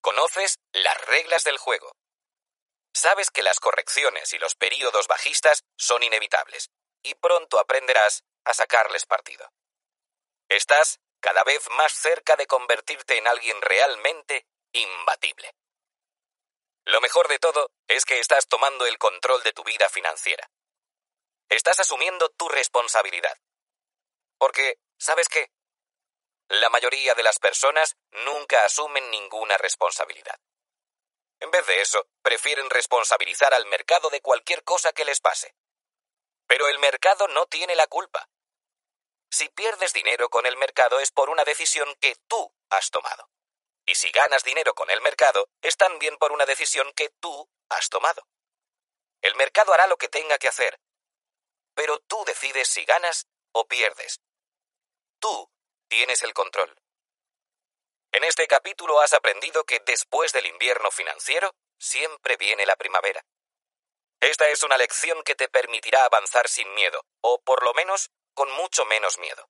Conoces 0.00 0.58
las 0.72 1.00
reglas 1.06 1.44
del 1.44 1.58
juego. 1.58 1.94
Sabes 2.94 3.30
que 3.30 3.42
las 3.42 3.58
correcciones 3.58 4.32
y 4.32 4.38
los 4.38 4.54
períodos 4.54 5.08
bajistas 5.08 5.64
son 5.76 6.02
inevitables, 6.02 6.70
y 7.02 7.14
pronto 7.14 7.58
aprenderás 7.58 8.22
a 8.44 8.54
sacarles 8.54 9.06
partido. 9.06 9.50
Estás 10.48 11.00
cada 11.20 11.44
vez 11.44 11.68
más 11.70 11.92
cerca 11.92 12.36
de 12.36 12.46
convertirte 12.46 13.16
en 13.16 13.26
alguien 13.26 13.60
realmente 13.62 14.46
imbatible. 14.72 15.54
Lo 16.84 17.00
mejor 17.00 17.28
de 17.28 17.38
todo 17.38 17.70
es 17.86 18.04
que 18.04 18.18
estás 18.18 18.48
tomando 18.48 18.86
el 18.86 18.98
control 18.98 19.42
de 19.42 19.52
tu 19.52 19.62
vida 19.62 19.88
financiera. 19.88 20.50
Estás 21.48 21.78
asumiendo 21.80 22.28
tu 22.30 22.48
responsabilidad. 22.48 23.38
Porque, 24.36 24.78
¿sabes 24.98 25.28
qué? 25.28 25.50
La 26.48 26.68
mayoría 26.70 27.14
de 27.14 27.22
las 27.22 27.38
personas 27.38 27.96
nunca 28.24 28.64
asumen 28.64 29.10
ninguna 29.10 29.56
responsabilidad. 29.58 30.38
En 31.42 31.50
vez 31.50 31.66
de 31.66 31.80
eso, 31.80 32.06
prefieren 32.22 32.70
responsabilizar 32.70 33.52
al 33.52 33.66
mercado 33.66 34.10
de 34.10 34.20
cualquier 34.20 34.62
cosa 34.62 34.92
que 34.92 35.04
les 35.04 35.20
pase. 35.20 35.56
Pero 36.46 36.68
el 36.68 36.78
mercado 36.78 37.26
no 37.26 37.46
tiene 37.46 37.74
la 37.74 37.88
culpa. 37.88 38.30
Si 39.28 39.48
pierdes 39.48 39.92
dinero 39.92 40.28
con 40.28 40.46
el 40.46 40.56
mercado 40.56 41.00
es 41.00 41.10
por 41.10 41.30
una 41.30 41.42
decisión 41.42 41.96
que 42.00 42.14
tú 42.28 42.54
has 42.70 42.90
tomado. 42.90 43.28
Y 43.84 43.96
si 43.96 44.12
ganas 44.12 44.44
dinero 44.44 44.74
con 44.74 44.88
el 44.88 45.00
mercado, 45.00 45.48
es 45.62 45.76
también 45.76 46.16
por 46.16 46.30
una 46.30 46.46
decisión 46.46 46.92
que 46.92 47.08
tú 47.18 47.50
has 47.68 47.88
tomado. 47.88 48.28
El 49.20 49.34
mercado 49.34 49.72
hará 49.74 49.88
lo 49.88 49.96
que 49.96 50.08
tenga 50.08 50.38
que 50.38 50.46
hacer, 50.46 50.78
pero 51.74 51.98
tú 52.06 52.22
decides 52.24 52.68
si 52.68 52.84
ganas 52.84 53.26
o 53.50 53.66
pierdes. 53.66 54.20
Tú 55.18 55.50
tienes 55.88 56.22
el 56.22 56.34
control. 56.34 56.81
En 58.12 58.24
este 58.24 58.46
capítulo 58.46 59.00
has 59.00 59.14
aprendido 59.14 59.64
que 59.64 59.80
después 59.80 60.34
del 60.34 60.44
invierno 60.44 60.90
financiero 60.90 61.54
siempre 61.78 62.36
viene 62.36 62.66
la 62.66 62.76
primavera. 62.76 63.24
Esta 64.20 64.48
es 64.50 64.62
una 64.62 64.76
lección 64.76 65.22
que 65.22 65.34
te 65.34 65.48
permitirá 65.48 66.04
avanzar 66.04 66.46
sin 66.46 66.72
miedo, 66.74 67.06
o 67.22 67.40
por 67.40 67.64
lo 67.64 67.72
menos 67.72 68.10
con 68.34 68.50
mucho 68.52 68.84
menos 68.84 69.18
miedo. 69.18 69.48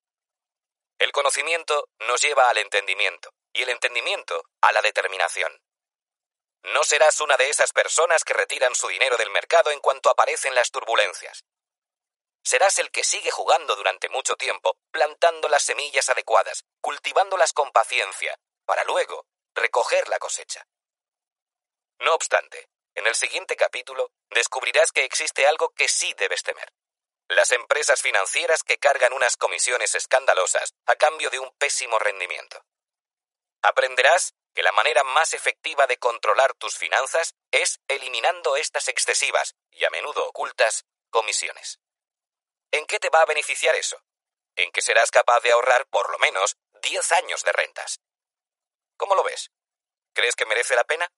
El 1.00 1.10
conocimiento 1.10 1.88
nos 1.98 2.22
lleva 2.22 2.48
al 2.48 2.58
entendimiento, 2.58 3.34
y 3.52 3.62
el 3.62 3.70
entendimiento 3.70 4.44
a 4.60 4.70
la 4.70 4.80
determinación. 4.80 5.60
No 6.62 6.84
serás 6.84 7.20
una 7.20 7.36
de 7.36 7.50
esas 7.50 7.72
personas 7.72 8.22
que 8.22 8.32
retiran 8.32 8.76
su 8.76 8.86
dinero 8.86 9.16
del 9.16 9.30
mercado 9.30 9.72
en 9.72 9.80
cuanto 9.80 10.08
aparecen 10.08 10.54
las 10.54 10.70
turbulencias. 10.70 11.44
Serás 12.44 12.78
el 12.78 12.92
que 12.92 13.02
sigue 13.02 13.32
jugando 13.32 13.74
durante 13.74 14.08
mucho 14.08 14.36
tiempo, 14.36 14.76
plantando 14.92 15.48
las 15.48 15.64
semillas 15.64 16.08
adecuadas, 16.08 16.64
cultivándolas 16.80 17.52
con 17.52 17.72
paciencia, 17.72 18.38
para 18.64 18.84
luego 18.84 19.26
recoger 19.54 20.08
la 20.08 20.18
cosecha. 20.18 20.66
No 22.00 22.14
obstante, 22.14 22.68
en 22.94 23.06
el 23.06 23.14
siguiente 23.14 23.56
capítulo 23.56 24.10
descubrirás 24.30 24.92
que 24.92 25.04
existe 25.04 25.46
algo 25.46 25.70
que 25.70 25.88
sí 25.88 26.14
debes 26.18 26.42
temer. 26.42 26.72
Las 27.28 27.52
empresas 27.52 28.02
financieras 28.02 28.62
que 28.62 28.78
cargan 28.78 29.12
unas 29.12 29.36
comisiones 29.36 29.94
escandalosas 29.94 30.74
a 30.86 30.96
cambio 30.96 31.30
de 31.30 31.38
un 31.38 31.50
pésimo 31.56 31.98
rendimiento. 31.98 32.64
Aprenderás 33.62 34.34
que 34.54 34.62
la 34.62 34.72
manera 34.72 35.02
más 35.04 35.32
efectiva 35.32 35.86
de 35.86 35.96
controlar 35.96 36.54
tus 36.54 36.76
finanzas 36.76 37.34
es 37.50 37.80
eliminando 37.88 38.56
estas 38.56 38.88
excesivas 38.88 39.54
y 39.70 39.84
a 39.84 39.90
menudo 39.90 40.26
ocultas 40.26 40.84
comisiones. 41.10 41.78
¿En 42.70 42.86
qué 42.86 42.98
te 42.98 43.08
va 43.10 43.22
a 43.22 43.26
beneficiar 43.26 43.74
eso? 43.76 44.02
En 44.56 44.70
que 44.72 44.82
serás 44.82 45.10
capaz 45.10 45.40
de 45.40 45.52
ahorrar 45.52 45.86
por 45.86 46.10
lo 46.10 46.18
menos 46.18 46.56
10 46.82 47.12
años 47.12 47.42
de 47.44 47.52
rentas. 47.52 48.00
¿Cómo 49.02 49.16
lo 49.16 49.24
ves? 49.24 49.50
¿Crees 50.14 50.36
que 50.36 50.46
merece 50.46 50.76
la 50.76 50.84
pena? 50.84 51.10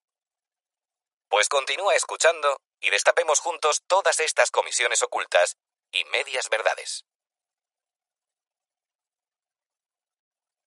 Pues 1.28 1.50
continúa 1.50 1.94
escuchando 1.94 2.58
y 2.80 2.88
destapemos 2.88 3.40
juntos 3.40 3.82
todas 3.86 4.20
estas 4.20 4.50
comisiones 4.50 5.02
ocultas 5.02 5.58
y 5.92 6.02
medias 6.06 6.48
verdades. 6.48 7.04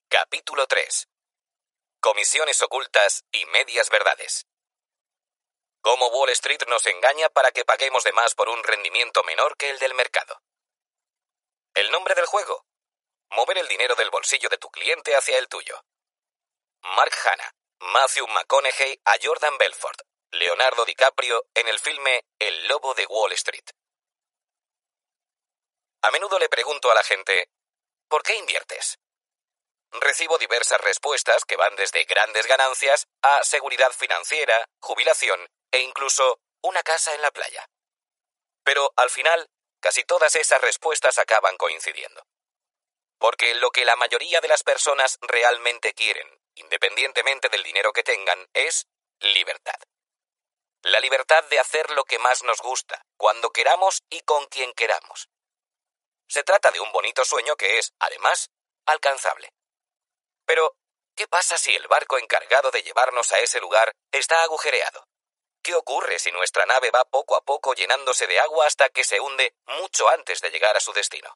Capítulo 0.08 0.68
3 0.68 1.08
comisiones 2.02 2.62
ocultas 2.62 3.26
y 3.32 3.48
medias 3.48 3.90
verdades. 3.90 4.46
Cómo 5.82 6.10
Wall 6.10 6.30
Street 6.30 6.62
nos 6.68 6.86
engaña 6.86 7.30
para 7.30 7.52
que 7.52 7.66
paguemos 7.66 8.04
de 8.04 8.12
más 8.12 8.36
por 8.36 8.48
un 8.48 8.64
rendimiento 8.64 9.24
menor 9.24 9.58
que 9.58 9.72
el 9.72 9.80
del 9.80 9.96
mercado. 9.96 10.40
El 11.74 11.90
nombre 11.90 12.14
del 12.14 12.28
juego. 12.28 12.68
Mover 13.32 13.58
el 13.58 13.68
dinero 13.68 13.96
del 13.96 14.12
bolsillo 14.12 14.50
de 14.50 14.60
tu 14.60 14.70
cliente 14.70 15.16
hacia 15.16 15.40
el 15.40 15.48
tuyo. 15.48 15.84
Mark 16.82 17.14
Hanna, 17.26 17.52
Matthew 17.80 18.28
McConaughey 18.28 19.00
a 19.06 19.16
Jordan 19.22 19.58
Belfort, 19.58 20.02
Leonardo 20.32 20.86
DiCaprio 20.86 21.46
en 21.54 21.68
el 21.68 21.80
filme 21.80 22.26
El 22.40 22.68
Lobo 22.68 22.94
de 22.94 23.06
Wall 23.06 23.32
Street. 23.34 23.66
A 26.04 26.12
menudo 26.12 26.40
le 26.40 26.50
pregunto 26.50 26.92
a 26.92 26.96
la 26.96 27.04
gente, 27.04 27.50
¿por 28.08 28.24
qué 28.24 28.36
inviertes? 28.36 28.98
recibo 29.92 30.38
diversas 30.38 30.80
respuestas 30.82 31.46
que 31.46 31.56
van 31.56 31.76
desde 31.76 32.04
grandes 32.06 32.46
ganancias 32.48 33.08
a 33.22 33.44
seguridad 33.44 33.92
financiera, 33.92 34.68
jubilación 34.80 35.48
e 35.72 35.80
incluso 35.82 36.40
una 36.62 36.84
casa 36.84 37.14
en 37.16 37.22
la 37.22 37.32
playa. 37.32 37.68
Pero 38.64 38.92
al 38.96 39.10
final, 39.10 39.50
casi 39.80 40.04
todas 40.04 40.36
esas 40.36 40.62
respuestas 40.62 41.18
acaban 41.20 41.58
coincidiendo. 41.58 42.26
Porque 43.20 43.56
lo 43.56 43.72
que 43.72 43.86
la 43.86 43.96
mayoría 43.96 44.42
de 44.42 44.48
las 44.48 44.64
personas 44.64 45.18
realmente 45.22 45.94
quieren, 45.94 46.28
independientemente 46.60 47.50
del 47.50 47.64
dinero 47.64 47.92
que 47.94 48.04
tengan, 48.04 48.48
es 48.54 48.88
libertad. 49.20 49.80
La 50.84 51.00
libertad 51.00 51.44
de 51.46 51.60
hacer 51.60 51.90
lo 51.92 52.04
que 52.06 52.20
más 52.20 52.44
nos 52.44 52.62
gusta, 52.62 53.04
cuando 53.18 53.50
queramos 53.52 54.04
y 54.10 54.22
con 54.22 54.46
quien 54.48 54.74
queramos. 54.74 55.30
Se 56.28 56.44
trata 56.44 56.72
de 56.72 56.80
un 56.80 56.92
bonito 56.92 57.26
sueño 57.26 57.56
que 57.56 57.78
es, 57.78 57.94
además, 58.00 58.50
alcanzable. 58.86 59.50
Pero, 60.46 60.76
¿qué 61.16 61.28
pasa 61.28 61.58
si 61.58 61.76
el 61.76 61.88
barco 61.88 62.18
encargado 62.18 62.72
de 62.72 62.84
llevarnos 62.84 63.32
a 63.32 63.40
ese 63.40 63.60
lugar 63.60 63.94
está 64.12 64.44
agujereado? 64.44 65.08
¿Qué 65.62 65.76
ocurre 65.76 66.20
si 66.20 66.32
nuestra 66.32 66.66
nave 66.66 66.92
va 66.92 67.04
poco 67.06 67.36
a 67.36 67.42
poco 67.42 67.74
llenándose 67.74 68.28
de 68.28 68.40
agua 68.40 68.68
hasta 68.68 68.90
que 68.90 69.04
se 69.04 69.20
hunde 69.20 69.56
mucho 69.66 70.08
antes 70.10 70.40
de 70.42 70.52
llegar 70.52 70.78
a 70.78 70.80
su 70.80 70.94
destino? 70.94 71.36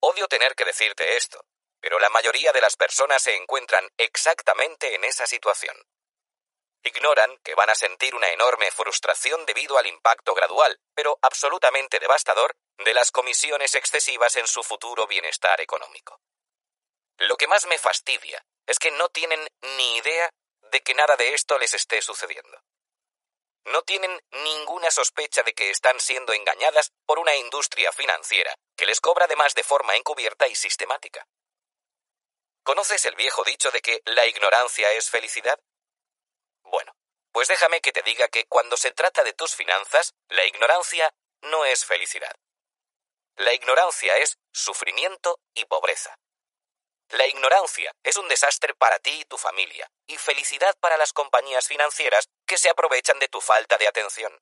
Odio 0.00 0.28
tener 0.28 0.54
que 0.54 0.64
decirte 0.64 1.16
esto, 1.16 1.44
pero 1.84 1.98
la 1.98 2.08
mayoría 2.08 2.50
de 2.50 2.62
las 2.62 2.76
personas 2.76 3.20
se 3.20 3.36
encuentran 3.36 3.86
exactamente 3.98 4.94
en 4.94 5.04
esa 5.04 5.26
situación. 5.26 5.76
Ignoran 6.82 7.36
que 7.44 7.54
van 7.54 7.68
a 7.68 7.74
sentir 7.74 8.14
una 8.14 8.28
enorme 8.28 8.70
frustración 8.70 9.44
debido 9.44 9.76
al 9.76 9.86
impacto 9.86 10.32
gradual, 10.32 10.80
pero 10.94 11.18
absolutamente 11.20 11.98
devastador, 11.98 12.56
de 12.78 12.94
las 12.94 13.10
comisiones 13.10 13.74
excesivas 13.74 14.34
en 14.36 14.46
su 14.46 14.62
futuro 14.62 15.06
bienestar 15.06 15.60
económico. 15.60 16.22
Lo 17.18 17.36
que 17.36 17.48
más 17.48 17.66
me 17.66 17.76
fastidia 17.76 18.42
es 18.66 18.78
que 18.78 18.90
no 18.90 19.10
tienen 19.10 19.46
ni 19.76 19.96
idea 19.98 20.30
de 20.62 20.80
que 20.80 20.94
nada 20.94 21.16
de 21.16 21.34
esto 21.34 21.58
les 21.58 21.74
esté 21.74 22.00
sucediendo. 22.00 22.62
No 23.66 23.82
tienen 23.82 24.18
ninguna 24.30 24.90
sospecha 24.90 25.42
de 25.42 25.52
que 25.52 25.68
están 25.68 26.00
siendo 26.00 26.32
engañadas 26.32 26.92
por 27.04 27.18
una 27.18 27.36
industria 27.36 27.92
financiera 27.92 28.54
que 28.74 28.86
les 28.86 29.02
cobra 29.02 29.26
además 29.26 29.54
de 29.54 29.62
forma 29.62 29.96
encubierta 29.96 30.48
y 30.48 30.54
sistemática. 30.54 31.26
¿Conoces 32.64 33.04
el 33.04 33.14
viejo 33.14 33.44
dicho 33.44 33.70
de 33.70 33.82
que 33.82 34.00
la 34.06 34.26
ignorancia 34.26 34.90
es 34.92 35.10
felicidad? 35.10 35.60
Bueno, 36.62 36.96
pues 37.30 37.46
déjame 37.46 37.82
que 37.82 37.92
te 37.92 38.00
diga 38.00 38.28
que 38.28 38.46
cuando 38.46 38.78
se 38.78 38.90
trata 38.90 39.22
de 39.22 39.34
tus 39.34 39.54
finanzas, 39.54 40.14
la 40.28 40.46
ignorancia 40.46 41.14
no 41.42 41.66
es 41.66 41.84
felicidad. 41.84 42.34
La 43.36 43.52
ignorancia 43.52 44.16
es 44.16 44.38
sufrimiento 44.50 45.40
y 45.52 45.66
pobreza. 45.66 46.16
La 47.10 47.26
ignorancia 47.26 47.92
es 48.02 48.16
un 48.16 48.28
desastre 48.28 48.74
para 48.74 48.98
ti 48.98 49.10
y 49.10 49.24
tu 49.26 49.36
familia, 49.36 49.90
y 50.06 50.16
felicidad 50.16 50.74
para 50.80 50.96
las 50.96 51.12
compañías 51.12 51.68
financieras 51.68 52.30
que 52.46 52.56
se 52.56 52.70
aprovechan 52.70 53.18
de 53.18 53.28
tu 53.28 53.42
falta 53.42 53.76
de 53.76 53.88
atención. 53.88 54.40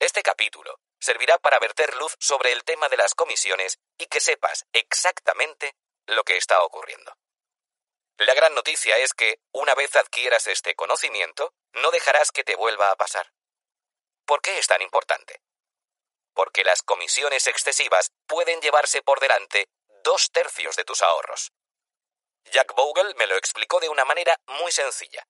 Este 0.00 0.24
capítulo 0.24 0.80
servirá 0.98 1.38
para 1.38 1.60
verter 1.60 1.94
luz 1.94 2.16
sobre 2.18 2.50
el 2.50 2.64
tema 2.64 2.88
de 2.88 2.96
las 2.96 3.14
comisiones 3.14 3.78
y 3.96 4.06
que 4.06 4.18
sepas 4.18 4.66
exactamente 4.72 5.76
lo 6.06 6.24
que 6.24 6.36
está 6.36 6.62
ocurriendo. 6.62 7.16
La 8.18 8.34
gran 8.34 8.54
noticia 8.54 8.96
es 8.98 9.14
que, 9.14 9.40
una 9.52 9.74
vez 9.74 9.96
adquieras 9.96 10.46
este 10.46 10.74
conocimiento, 10.74 11.54
no 11.72 11.90
dejarás 11.90 12.32
que 12.32 12.44
te 12.44 12.54
vuelva 12.54 12.90
a 12.90 12.96
pasar. 12.96 13.32
¿Por 14.26 14.42
qué 14.42 14.58
es 14.58 14.66
tan 14.66 14.82
importante? 14.82 15.40
Porque 16.34 16.62
las 16.62 16.82
comisiones 16.82 17.46
excesivas 17.46 18.12
pueden 18.26 18.60
llevarse 18.60 19.02
por 19.02 19.20
delante 19.20 19.68
dos 20.04 20.30
tercios 20.30 20.76
de 20.76 20.84
tus 20.84 21.02
ahorros. 21.02 21.52
Jack 22.44 22.74
Bogle 22.74 23.14
me 23.14 23.26
lo 23.26 23.36
explicó 23.36 23.80
de 23.80 23.88
una 23.88 24.04
manera 24.04 24.38
muy 24.46 24.70
sencilla. 24.72 25.26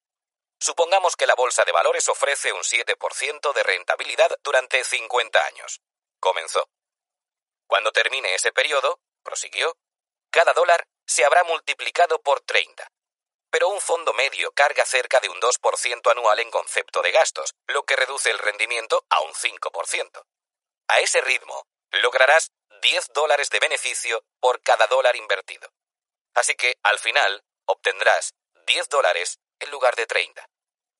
Supongamos 0.58 1.16
que 1.16 1.26
la 1.26 1.34
bolsa 1.34 1.64
de 1.64 1.72
valores 1.72 2.08
ofrece 2.08 2.52
un 2.52 2.62
7% 2.62 3.54
de 3.54 3.62
rentabilidad 3.62 4.36
durante 4.42 4.84
50 4.84 5.44
años. 5.46 5.80
Comenzó. 6.18 6.68
Cuando 7.66 7.92
termine 7.92 8.34
ese 8.34 8.52
periodo, 8.52 9.00
prosiguió, 9.22 9.76
cada 10.30 10.52
dólar 10.52 10.86
se 11.06 11.24
habrá 11.24 11.44
multiplicado 11.44 12.20
por 12.22 12.40
30. 12.40 12.86
Pero 13.50 13.68
un 13.68 13.80
fondo 13.80 14.12
medio 14.12 14.52
carga 14.52 14.84
cerca 14.84 15.18
de 15.20 15.28
un 15.28 15.40
2% 15.40 16.10
anual 16.12 16.38
en 16.38 16.50
concepto 16.50 17.02
de 17.02 17.10
gastos, 17.10 17.54
lo 17.66 17.84
que 17.84 17.96
reduce 17.96 18.30
el 18.30 18.38
rendimiento 18.38 19.04
a 19.10 19.20
un 19.20 19.32
5%. 19.34 20.24
A 20.88 21.00
ese 21.00 21.20
ritmo, 21.20 21.66
lograrás 21.90 22.52
10 22.82 23.08
dólares 23.12 23.50
de 23.50 23.58
beneficio 23.58 24.22
por 24.38 24.62
cada 24.62 24.86
dólar 24.86 25.16
invertido. 25.16 25.68
Así 26.34 26.54
que, 26.54 26.76
al 26.84 26.98
final, 26.98 27.44
obtendrás 27.66 28.34
10 28.66 28.88
dólares 28.88 29.40
en 29.58 29.70
lugar 29.70 29.96
de 29.96 30.06
30. 30.06 30.46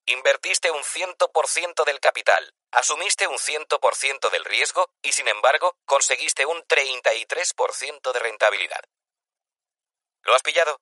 Invertiste 0.07 0.71
un 0.73 0.83
100% 0.83 1.85
del 1.85 2.01
capital, 2.01 2.53
asumiste 2.73 3.29
un 3.29 3.39
100% 3.39 4.31
del 4.31 4.45
riesgo 4.45 4.91
y, 5.03 5.13
sin 5.13 5.29
embargo, 5.29 5.77
conseguiste 5.85 6.47
un 6.47 6.63
33% 6.65 8.13
de 8.13 8.19
rentabilidad. 8.19 8.83
¿Lo 10.23 10.35
has 10.35 10.43
pillado? 10.43 10.81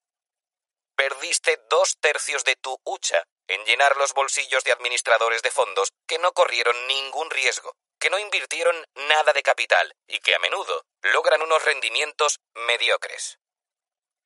Perdiste 0.97 1.58
dos 1.68 1.97
tercios 2.00 2.44
de 2.44 2.57
tu 2.57 2.78
hucha 2.84 3.25
en 3.47 3.65
llenar 3.65 3.97
los 3.97 4.12
bolsillos 4.12 4.65
de 4.65 4.73
administradores 4.73 5.42
de 5.42 5.50
fondos 5.50 5.92
que 6.07 6.18
no 6.18 6.33
corrieron 6.33 6.86
ningún 6.86 7.31
riesgo, 7.31 7.76
que 7.99 8.10
no 8.10 8.18
invirtieron 8.18 8.84
nada 8.94 9.33
de 9.33 9.42
capital 9.42 9.94
y 10.07 10.20
que 10.20 10.34
a 10.34 10.39
menudo 10.39 10.84
logran 11.02 11.42
unos 11.42 11.65
rendimientos 11.65 12.41
mediocres. 12.55 13.39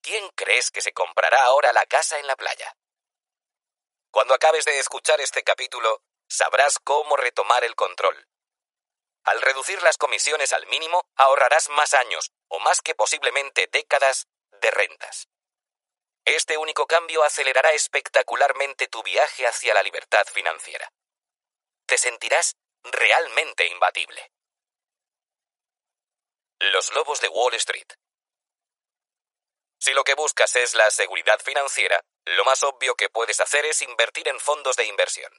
¿Quién 0.02 0.28
crees 0.30 0.70
que 0.70 0.80
se 0.80 0.92
comprará 0.92 1.44
ahora 1.44 1.72
la 1.72 1.86
casa 1.86 2.18
en 2.18 2.26
la 2.26 2.36
playa? 2.36 2.76
Cuando 4.10 4.34
acabes 4.34 4.64
de 4.64 4.78
escuchar 4.78 5.20
este 5.20 5.44
capítulo, 5.44 6.02
sabrás 6.28 6.78
cómo 6.80 7.16
retomar 7.16 7.64
el 7.64 7.76
control. 7.76 8.26
Al 9.24 9.40
reducir 9.40 9.80
las 9.82 9.98
comisiones 9.98 10.52
al 10.52 10.66
mínimo, 10.66 11.04
ahorrarás 11.14 11.68
más 11.68 11.94
años, 11.94 12.32
o 12.48 12.58
más 12.58 12.82
que 12.82 12.94
posiblemente 12.94 13.68
décadas, 13.70 14.26
de 14.62 14.70
rentas. 14.70 15.28
Este 16.24 16.56
único 16.56 16.86
cambio 16.86 17.24
acelerará 17.24 17.72
espectacularmente 17.72 18.88
tu 18.88 19.02
viaje 19.02 19.46
hacia 19.46 19.74
la 19.74 19.82
libertad 19.82 20.24
financiera. 20.32 20.90
Te 21.84 21.98
sentirás 21.98 22.56
realmente 22.84 23.66
imbatible. 23.66 24.30
Los 26.60 26.94
lobos 26.94 27.20
de 27.20 27.28
Wall 27.28 27.54
Street. 27.54 27.88
Si 29.80 29.92
lo 29.92 30.04
que 30.04 30.14
buscas 30.14 30.54
es 30.54 30.74
la 30.74 30.88
seguridad 30.90 31.40
financiera, 31.40 32.00
lo 32.24 32.44
más 32.44 32.62
obvio 32.62 32.94
que 32.94 33.08
puedes 33.08 33.40
hacer 33.40 33.64
es 33.66 33.82
invertir 33.82 34.28
en 34.28 34.38
fondos 34.38 34.76
de 34.76 34.86
inversión. 34.86 35.32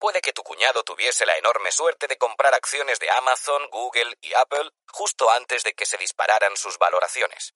Puede 0.00 0.20
que 0.20 0.32
tu 0.32 0.42
cuñado 0.42 0.82
tuviese 0.82 1.24
la 1.24 1.38
enorme 1.38 1.70
suerte 1.70 2.08
de 2.08 2.18
comprar 2.18 2.52
acciones 2.52 2.98
de 2.98 3.10
Amazon, 3.10 3.68
Google 3.70 4.16
y 4.20 4.34
Apple 4.34 4.70
justo 4.92 5.30
antes 5.30 5.62
de 5.62 5.74
que 5.74 5.86
se 5.86 5.98
dispararan 5.98 6.56
sus 6.56 6.78
valoraciones. 6.78 7.54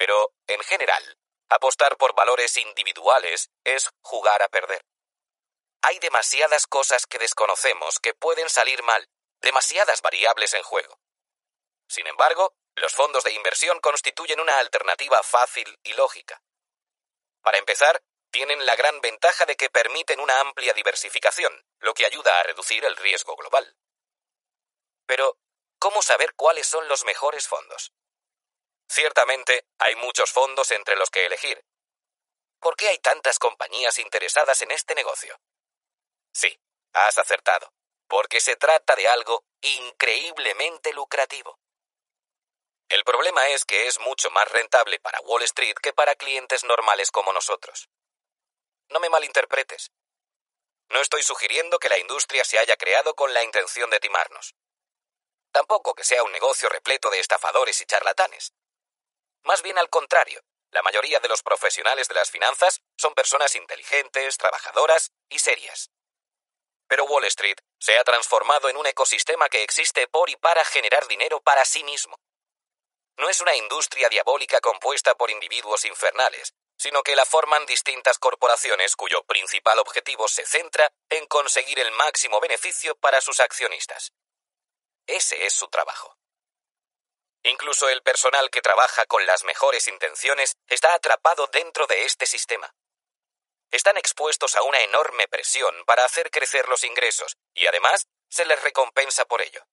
Pero, 0.00 0.32
en 0.46 0.62
general, 0.62 1.18
apostar 1.50 1.98
por 1.98 2.14
valores 2.14 2.56
individuales 2.56 3.50
es 3.64 3.90
jugar 4.00 4.40
a 4.42 4.48
perder. 4.48 4.82
Hay 5.82 5.98
demasiadas 5.98 6.66
cosas 6.66 7.04
que 7.04 7.18
desconocemos 7.18 7.98
que 7.98 8.14
pueden 8.14 8.48
salir 8.48 8.82
mal, 8.82 9.10
demasiadas 9.42 10.00
variables 10.00 10.54
en 10.54 10.62
juego. 10.62 10.98
Sin 11.86 12.06
embargo, 12.06 12.54
los 12.76 12.94
fondos 12.94 13.24
de 13.24 13.34
inversión 13.34 13.78
constituyen 13.80 14.40
una 14.40 14.58
alternativa 14.58 15.22
fácil 15.22 15.78
y 15.82 15.92
lógica. 15.92 16.42
Para 17.42 17.58
empezar, 17.58 18.02
tienen 18.30 18.64
la 18.64 18.76
gran 18.76 19.02
ventaja 19.02 19.44
de 19.44 19.56
que 19.56 19.68
permiten 19.68 20.18
una 20.20 20.40
amplia 20.40 20.72
diversificación, 20.72 21.52
lo 21.78 21.92
que 21.92 22.06
ayuda 22.06 22.40
a 22.40 22.42
reducir 22.44 22.86
el 22.86 22.96
riesgo 22.96 23.36
global. 23.36 23.76
Pero, 25.04 25.36
¿cómo 25.78 26.00
saber 26.00 26.32
cuáles 26.36 26.66
son 26.66 26.88
los 26.88 27.04
mejores 27.04 27.46
fondos? 27.46 27.92
Ciertamente, 28.90 29.68
hay 29.78 29.94
muchos 29.94 30.32
fondos 30.32 30.72
entre 30.72 30.96
los 30.96 31.10
que 31.10 31.24
elegir. 31.24 31.64
¿Por 32.58 32.74
qué 32.74 32.88
hay 32.88 32.98
tantas 32.98 33.38
compañías 33.38 34.00
interesadas 34.00 34.62
en 34.62 34.72
este 34.72 34.96
negocio? 34.96 35.40
Sí, 36.32 36.60
has 36.92 37.16
acertado, 37.16 37.72
porque 38.08 38.40
se 38.40 38.56
trata 38.56 38.96
de 38.96 39.06
algo 39.06 39.44
increíblemente 39.60 40.92
lucrativo. 40.92 41.60
El 42.88 43.04
problema 43.04 43.48
es 43.50 43.64
que 43.64 43.86
es 43.86 44.00
mucho 44.00 44.28
más 44.32 44.50
rentable 44.50 44.98
para 44.98 45.20
Wall 45.20 45.44
Street 45.44 45.76
que 45.80 45.92
para 45.92 46.16
clientes 46.16 46.64
normales 46.64 47.12
como 47.12 47.32
nosotros. 47.32 47.88
No 48.88 48.98
me 48.98 49.08
malinterpretes. 49.08 49.92
No 50.88 51.00
estoy 51.00 51.22
sugiriendo 51.22 51.78
que 51.78 51.88
la 51.88 51.98
industria 51.98 52.42
se 52.42 52.58
haya 52.58 52.76
creado 52.76 53.14
con 53.14 53.32
la 53.32 53.44
intención 53.44 53.88
de 53.90 54.00
timarnos. 54.00 54.56
Tampoco 55.52 55.94
que 55.94 56.02
sea 56.02 56.24
un 56.24 56.32
negocio 56.32 56.68
repleto 56.68 57.08
de 57.10 57.20
estafadores 57.20 57.80
y 57.80 57.86
charlatanes. 57.86 58.52
Más 59.44 59.62
bien 59.62 59.78
al 59.78 59.88
contrario, 59.88 60.42
la 60.70 60.82
mayoría 60.82 61.20
de 61.20 61.28
los 61.28 61.42
profesionales 61.42 62.08
de 62.08 62.14
las 62.14 62.30
finanzas 62.30 62.80
son 62.96 63.14
personas 63.14 63.54
inteligentes, 63.54 64.36
trabajadoras 64.38 65.12
y 65.28 65.38
serias. 65.38 65.90
Pero 66.88 67.04
Wall 67.04 67.24
Street 67.24 67.58
se 67.78 67.98
ha 67.98 68.04
transformado 68.04 68.68
en 68.68 68.76
un 68.76 68.86
ecosistema 68.86 69.48
que 69.48 69.62
existe 69.62 70.06
por 70.08 70.28
y 70.30 70.36
para 70.36 70.64
generar 70.64 71.06
dinero 71.06 71.40
para 71.40 71.64
sí 71.64 71.84
mismo 71.84 72.20
no 73.20 73.28
es 73.28 73.40
una 73.42 73.54
industria 73.54 74.08
diabólica 74.08 74.60
compuesta 74.62 75.14
por 75.14 75.30
individuos 75.30 75.84
infernales, 75.84 76.54
sino 76.78 77.02
que 77.02 77.14
la 77.14 77.26
forman 77.26 77.66
distintas 77.66 78.18
corporaciones 78.18 78.96
cuyo 78.96 79.22
principal 79.24 79.78
objetivo 79.78 80.26
se 80.26 80.46
centra 80.46 80.90
en 81.10 81.26
conseguir 81.26 81.78
el 81.80 81.92
máximo 81.92 82.40
beneficio 82.40 82.96
para 82.96 83.20
sus 83.20 83.40
accionistas. 83.40 84.12
Ese 85.06 85.44
es 85.44 85.52
su 85.52 85.68
trabajo. 85.68 86.16
Incluso 87.42 87.88
el 87.88 88.02
personal 88.02 88.50
que 88.50 88.60
trabaja 88.60 89.06
con 89.06 89.24
las 89.26 89.44
mejores 89.44 89.88
intenciones 89.88 90.56
está 90.66 90.94
atrapado 90.94 91.46
dentro 91.52 91.86
de 91.86 92.04
este 92.04 92.26
sistema. 92.26 92.74
Están 93.70 93.96
expuestos 93.96 94.56
a 94.56 94.62
una 94.62 94.80
enorme 94.80 95.28
presión 95.28 95.74
para 95.86 96.04
hacer 96.04 96.30
crecer 96.30 96.68
los 96.68 96.84
ingresos 96.84 97.36
y 97.54 97.66
además 97.66 98.06
se 98.28 98.44
les 98.44 98.60
recompensa 98.62 99.24
por 99.24 99.42
ello. 99.42 99.64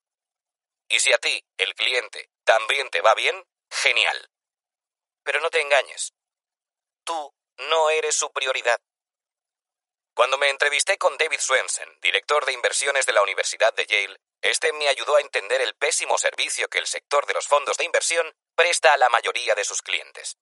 Y 0.88 1.00
si 1.00 1.12
a 1.12 1.18
ti, 1.18 1.44
el 1.58 1.76
cliente, 1.76 2.30
también 2.44 2.90
te 2.90 3.02
va 3.02 3.14
bien, 3.16 3.44
genial. 3.70 4.30
Pero 5.24 5.42
no 5.42 5.50
te 5.50 5.62
engañes. 5.62 6.14
Tú 7.04 7.34
no 7.58 7.90
eres 7.90 8.16
su 8.16 8.32
prioridad. 8.32 8.80
Cuando 10.18 10.40
me 10.40 10.50
entrevisté 10.50 10.98
con 10.98 11.16
David 11.16 11.40
Swensen, 11.40 12.00
director 12.02 12.44
de 12.44 12.52
inversiones 12.52 13.06
de 13.06 13.14
la 13.14 13.22
Universidad 13.22 13.72
de 13.76 13.86
Yale, 13.86 14.18
este 14.42 14.74
me 14.74 14.88
ayudó 14.88 15.16
a 15.16 15.22
entender 15.22 15.62
el 15.62 15.76
pésimo 15.76 16.18
servicio 16.18 16.68
que 16.70 16.80
el 16.80 16.88
sector 16.88 17.28
de 17.28 17.36
los 17.36 17.48
fondos 17.48 17.78
de 17.78 17.84
inversión 17.84 18.34
presta 18.56 18.94
a 18.94 18.98
la 18.98 19.10
mayoría 19.10 19.54
de 19.54 19.64
sus 19.64 19.84
clientes. 19.84 20.36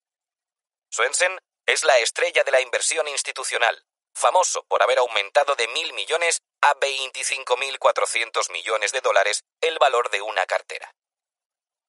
Swensen 0.90 1.38
es 1.66 1.84
la 1.84 2.00
estrella 2.00 2.46
de 2.46 2.54
la 2.54 2.62
inversión 2.62 3.06
institucional, 3.10 3.84
famoso 4.14 4.64
por 4.64 4.82
haber 4.82 5.00
aumentado 5.00 5.56
de 5.56 5.68
mil 5.68 5.92
millones 5.92 6.40
a 6.62 6.74
25.400 6.76 8.50
millones 8.54 8.94
de 8.94 9.02
dólares 9.02 9.44
el 9.60 9.78
valor 9.78 10.10
de 10.10 10.22
una 10.22 10.46
cartera. 10.46 10.90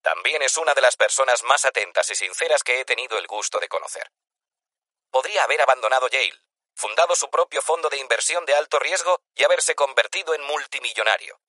También 0.03 0.43
es 0.43 0.57
una 0.57 0.75
de 0.75 0.83
las 0.83 0.97
personas 0.97 1.45
más 1.45 1.65
atentas 1.65 2.11
y 2.11 2.17
sinceras 2.17 2.65
que 2.65 2.81
he 2.81 2.85
tenido 2.85 3.17
el 3.17 3.29
gusto 3.29 3.61
de 3.61 3.69
conocer. 3.69 4.11
Podría 5.09 5.45
haber 5.45 5.63
abandonado 5.63 6.09
Yale, 6.09 6.43
fundado 6.77 7.17
su 7.17 7.31
propio 7.31 7.63
fondo 7.63 7.89
de 7.89 7.99
inversión 7.99 8.45
de 8.45 8.55
alto 8.55 8.79
riesgo 8.79 9.19
y 9.35 9.45
haberse 9.45 9.75
convertido 9.75 10.35
en 10.35 10.43
multimillonario. 10.43 11.41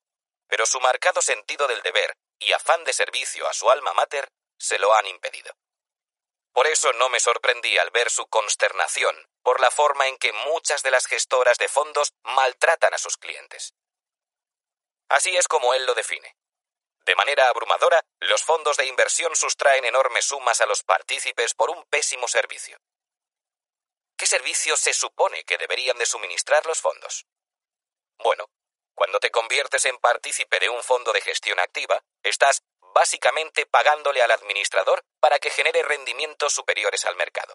Pero 0.47 0.65
su 0.65 0.79
marcado 0.79 1.21
sentido 1.21 1.67
del 1.67 1.81
deber 1.81 2.17
y 2.39 2.53
afán 2.53 2.83
de 2.85 2.93
servicio 2.93 3.47
a 3.47 3.53
su 3.53 3.69
alma 3.69 3.93
mater 3.93 4.31
se 4.57 4.79
lo 4.79 4.93
han 4.95 5.05
impedido. 5.05 5.53
Por 6.53 6.65
eso 6.65 6.91
no 6.93 7.09
me 7.09 7.19
sorprendí 7.19 7.77
al 7.77 7.91
ver 7.91 8.09
su 8.09 8.25
consternación 8.27 9.15
por 9.43 9.59
la 9.59 9.69
forma 9.69 10.07
en 10.07 10.17
que 10.17 10.33
muchas 10.33 10.81
de 10.81 10.91
las 10.91 11.05
gestoras 11.05 11.57
de 11.57 11.67
fondos 11.67 12.13
maltratan 12.23 12.93
a 12.93 12.97
sus 12.97 13.17
clientes. 13.17 13.73
Así 15.09 15.35
es 15.35 15.47
como 15.47 15.73
él 15.73 15.85
lo 15.85 15.93
define. 15.93 16.35
De 17.05 17.15
manera 17.15 17.47
abrumadora, 17.47 18.03
los 18.19 18.43
fondos 18.43 18.75
de 18.75 18.87
inversión 18.87 19.35
sustraen 19.35 19.85
enormes 19.85 20.25
sumas 20.25 20.59
a 20.59 20.65
los 20.65 20.83
partícipes 20.83 21.53
por 21.53 21.69
un 21.69 21.85
pésimo 21.85 22.27
servicio. 22.27 22.77
¿Qué 24.17 24.25
servicio 24.25 24.75
se 24.75 24.93
supone 24.93 25.43
que 25.43 25.59
deberían 25.59 25.97
de 25.99 26.07
suministrar 26.07 26.65
los 26.65 26.81
fondos? 26.81 27.27
Bueno, 28.17 28.49
cuando 28.95 29.19
te 29.19 29.29
conviertes 29.29 29.85
en 29.85 29.99
partícipe 29.99 30.59
de 30.59 30.69
un 30.69 30.83
fondo 30.83 31.13
de 31.13 31.21
gestión 31.21 31.59
activa, 31.59 32.03
estás 32.23 32.63
básicamente 32.95 33.67
pagándole 33.67 34.23
al 34.23 34.31
administrador 34.31 35.05
para 35.19 35.37
que 35.37 35.51
genere 35.51 35.83
rendimientos 35.83 36.51
superiores 36.51 37.05
al 37.05 37.15
mercado. 37.15 37.53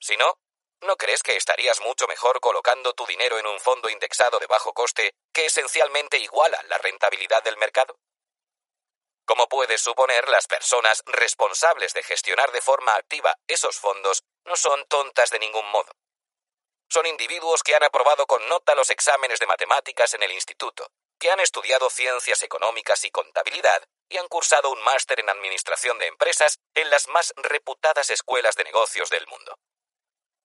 Si 0.00 0.16
no, 0.16 0.36
¿no 0.80 0.96
crees 0.96 1.22
que 1.22 1.36
estarías 1.36 1.80
mucho 1.80 2.08
mejor 2.08 2.40
colocando 2.40 2.92
tu 2.92 3.06
dinero 3.06 3.38
en 3.38 3.46
un 3.46 3.60
fondo 3.60 3.88
indexado 3.88 4.40
de 4.40 4.48
bajo 4.48 4.74
coste 4.74 5.14
que 5.32 5.46
esencialmente 5.46 6.18
iguala 6.18 6.60
la 6.64 6.78
rentabilidad 6.78 7.44
del 7.44 7.56
mercado? 7.56 8.00
Como 9.24 9.48
puedes 9.48 9.80
suponer, 9.80 10.28
las 10.28 10.46
personas 10.46 11.02
responsables 11.06 11.94
de 11.94 12.02
gestionar 12.02 12.50
de 12.52 12.60
forma 12.60 12.96
activa 12.96 13.36
esos 13.46 13.78
fondos 13.78 14.22
no 14.44 14.56
son 14.56 14.84
tontas 14.86 15.30
de 15.30 15.38
ningún 15.38 15.66
modo. 15.70 15.92
Son 16.90 17.06
individuos 17.06 17.62
que 17.62 17.74
han 17.74 17.84
aprobado 17.84 18.26
con 18.26 18.46
nota 18.48 18.74
los 18.74 18.90
exámenes 18.90 19.38
de 19.38 19.46
matemáticas 19.46 20.12
en 20.14 20.22
el 20.22 20.32
instituto, 20.32 20.90
que 21.18 21.30
han 21.30 21.40
estudiado 21.40 21.88
ciencias 21.88 22.42
económicas 22.42 23.04
y 23.04 23.10
contabilidad 23.10 23.82
y 24.08 24.18
han 24.18 24.28
cursado 24.28 24.70
un 24.70 24.82
máster 24.82 25.20
en 25.20 25.30
Administración 25.30 25.98
de 25.98 26.08
Empresas 26.08 26.58
en 26.74 26.90
las 26.90 27.08
más 27.08 27.32
reputadas 27.36 28.10
escuelas 28.10 28.56
de 28.56 28.64
negocios 28.64 29.08
del 29.08 29.26
mundo. 29.26 29.56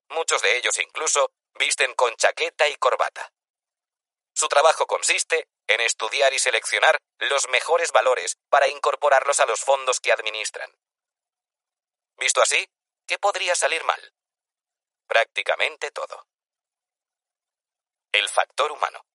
muchos 0.10 0.42
de 0.42 0.58
ellos 0.58 0.80
incluso 0.80 1.32
visten 1.60 1.94
con 1.96 2.16
chaqueta 2.16 2.68
y 2.70 2.76
corbata. 2.76 3.32
Su 4.38 4.50
trabajo 4.50 4.86
consiste 4.86 5.48
en 5.66 5.82
estudiar 5.82 6.32
y 6.32 6.38
seleccionar 6.38 7.02
los 7.18 7.50
mejores 7.50 7.92
valores 7.92 8.38
para 8.50 8.68
incorporarlos 8.68 9.40
a 9.40 9.48
los 9.48 9.62
fondos 9.62 10.00
que 10.00 10.12
administran. 10.12 10.72
Visto 12.18 12.44
así, 12.44 12.70
¿qué 13.08 13.18
podría 13.18 13.56
salir 13.56 13.84
mal? 13.84 14.14
Prácticamente 15.08 15.90
todo. 15.90 16.28
El 18.12 18.30
factor 18.30 18.72
humano. 18.72 19.08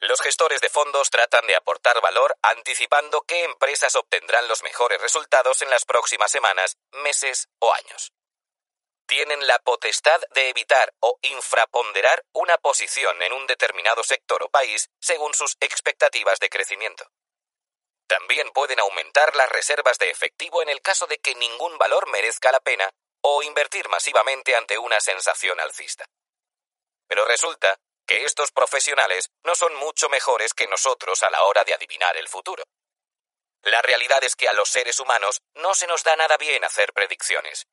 Los 0.00 0.20
gestores 0.20 0.60
de 0.60 0.70
fondos 0.70 1.08
tratan 1.10 1.46
de 1.46 1.54
aportar 1.54 2.00
valor 2.00 2.36
anticipando 2.42 3.22
qué 3.22 3.44
empresas 3.44 3.94
obtendrán 3.94 4.48
los 4.48 4.64
mejores 4.64 5.00
resultados 5.00 5.62
en 5.62 5.70
las 5.70 5.84
próximas 5.84 6.32
semanas, 6.32 6.78
meses 6.90 7.48
o 7.60 7.72
años. 7.72 8.12
Tienen 9.06 9.46
la 9.46 9.58
potestad 9.58 10.20
de 10.34 10.48
evitar 10.48 10.94
o 11.00 11.18
infraponderar 11.22 12.24
una 12.32 12.56
posición 12.56 13.20
en 13.22 13.32
un 13.32 13.46
determinado 13.46 14.02
sector 14.02 14.42
o 14.42 14.48
país 14.48 14.88
según 15.00 15.34
sus 15.34 15.56
expectativas 15.60 16.38
de 16.40 16.48
crecimiento. 16.48 17.10
También 18.06 18.50
pueden 18.52 18.80
aumentar 18.80 19.34
las 19.36 19.48
reservas 19.50 19.98
de 19.98 20.10
efectivo 20.10 20.62
en 20.62 20.68
el 20.68 20.80
caso 20.80 21.06
de 21.06 21.18
que 21.18 21.34
ningún 21.34 21.76
valor 21.78 22.08
merezca 22.08 22.52
la 22.52 22.60
pena 22.60 22.90
o 23.22 23.42
invertir 23.42 23.88
masivamente 23.88 24.54
ante 24.54 24.78
una 24.78 25.00
sensación 25.00 25.58
alcista. 25.60 26.06
Pero 27.06 27.24
resulta 27.26 27.78
que 28.06 28.24
estos 28.24 28.52
profesionales 28.52 29.30
no 29.44 29.54
son 29.54 29.74
mucho 29.76 30.08
mejores 30.08 30.52
que 30.52 30.66
nosotros 30.66 31.22
a 31.22 31.30
la 31.30 31.42
hora 31.44 31.64
de 31.64 31.74
adivinar 31.74 32.16
el 32.16 32.28
futuro. 32.28 32.64
La 33.62 33.80
realidad 33.80 34.22
es 34.22 34.36
que 34.36 34.48
a 34.48 34.52
los 34.52 34.68
seres 34.68 35.00
humanos 35.00 35.40
no 35.54 35.74
se 35.74 35.86
nos 35.86 36.04
da 36.04 36.16
nada 36.16 36.36
bien 36.36 36.64
hacer 36.64 36.92
predicciones. 36.92 37.66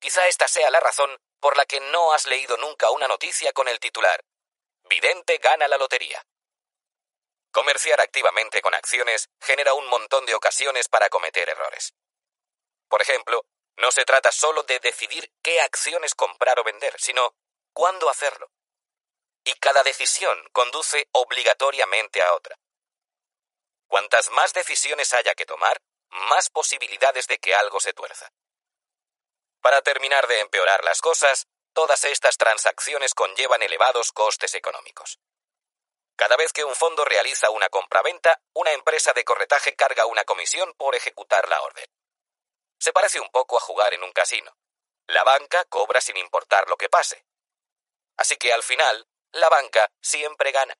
Quizá 0.00 0.26
esta 0.26 0.48
sea 0.48 0.70
la 0.70 0.80
razón 0.80 1.16
por 1.38 1.56
la 1.56 1.64
que 1.66 1.78
no 1.80 2.12
has 2.12 2.26
leído 2.26 2.56
nunca 2.56 2.90
una 2.90 3.06
noticia 3.06 3.52
con 3.52 3.68
el 3.68 3.78
titular 3.78 4.24
Vidente 4.84 5.38
gana 5.38 5.68
la 5.68 5.78
lotería. 5.78 6.20
Comerciar 7.52 8.00
activamente 8.00 8.60
con 8.60 8.74
acciones 8.74 9.28
genera 9.40 9.72
un 9.74 9.86
montón 9.86 10.26
de 10.26 10.34
ocasiones 10.34 10.88
para 10.88 11.08
cometer 11.08 11.48
errores. 11.48 11.94
Por 12.88 13.00
ejemplo, 13.00 13.44
no 13.76 13.92
se 13.92 14.04
trata 14.04 14.32
solo 14.32 14.64
de 14.64 14.80
decidir 14.80 15.32
qué 15.42 15.60
acciones 15.60 16.16
comprar 16.16 16.58
o 16.58 16.64
vender, 16.64 16.98
sino 16.98 17.36
cuándo 17.72 18.10
hacerlo 18.10 18.50
y 19.44 19.54
cada 19.54 19.82
decisión 19.82 20.36
conduce 20.52 21.08
obligatoriamente 21.12 22.22
a 22.22 22.34
otra. 22.34 22.58
Cuantas 23.86 24.30
más 24.30 24.52
decisiones 24.52 25.12
haya 25.14 25.34
que 25.34 25.46
tomar, 25.46 25.80
más 26.10 26.50
posibilidades 26.50 27.26
de 27.26 27.38
que 27.38 27.54
algo 27.54 27.80
se 27.80 27.92
tuerza. 27.92 28.30
Para 29.60 29.82
terminar 29.82 30.26
de 30.26 30.40
empeorar 30.40 30.84
las 30.84 31.00
cosas, 31.00 31.46
todas 31.72 32.04
estas 32.04 32.36
transacciones 32.38 33.14
conllevan 33.14 33.62
elevados 33.62 34.12
costes 34.12 34.54
económicos. 34.54 35.18
Cada 36.16 36.36
vez 36.36 36.52
que 36.52 36.64
un 36.64 36.74
fondo 36.74 37.04
realiza 37.04 37.50
una 37.50 37.68
compraventa, 37.68 38.40
una 38.54 38.72
empresa 38.72 39.12
de 39.12 39.24
corretaje 39.24 39.74
carga 39.74 40.06
una 40.06 40.24
comisión 40.24 40.74
por 40.74 40.94
ejecutar 40.94 41.48
la 41.48 41.60
orden. 41.62 41.86
Se 42.78 42.92
parece 42.92 43.20
un 43.20 43.30
poco 43.30 43.56
a 43.56 43.60
jugar 43.60 43.92
en 43.94 44.02
un 44.02 44.12
casino. 44.12 44.56
La 45.06 45.24
banca 45.24 45.64
cobra 45.64 46.00
sin 46.00 46.16
importar 46.16 46.68
lo 46.68 46.76
que 46.76 46.88
pase. 46.88 47.24
Así 48.16 48.36
que 48.36 48.52
al 48.52 48.62
final, 48.62 49.06
la 49.32 49.48
banca 49.48 49.90
siempre 50.00 50.52
gana. 50.52 50.76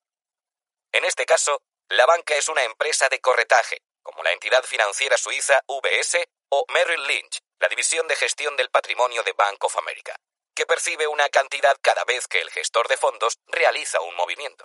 En 0.93 1.05
este 1.05 1.27
caso, 1.27 1.63
la 1.89 2.07
banca 2.07 2.35
es 2.37 2.49
una 2.49 2.65
empresa 2.65 3.09
de 3.09 3.21
corretaje, 3.21 3.83
como 4.03 4.23
la 4.23 4.33
entidad 4.33 4.63
financiera 4.65 5.17
suiza 5.17 5.63
UBS 5.67 6.19
o 6.51 6.65
Merrill 6.69 7.07
Lynch, 7.07 7.41
la 7.61 7.69
división 7.69 8.09
de 8.09 8.17
gestión 8.17 8.57
del 8.57 8.71
patrimonio 8.71 9.23
de 9.23 9.33
Bank 9.33 9.63
of 9.65 9.77
America, 9.77 10.17
que 10.55 10.65
percibe 10.65 11.07
una 11.07 11.29
cantidad 11.29 11.77
cada 11.83 12.05
vez 12.05 12.27
que 12.27 12.41
el 12.41 12.51
gestor 12.51 12.89
de 12.89 12.97
fondos 12.97 13.39
realiza 13.47 14.01
un 14.01 14.17
movimiento. 14.17 14.65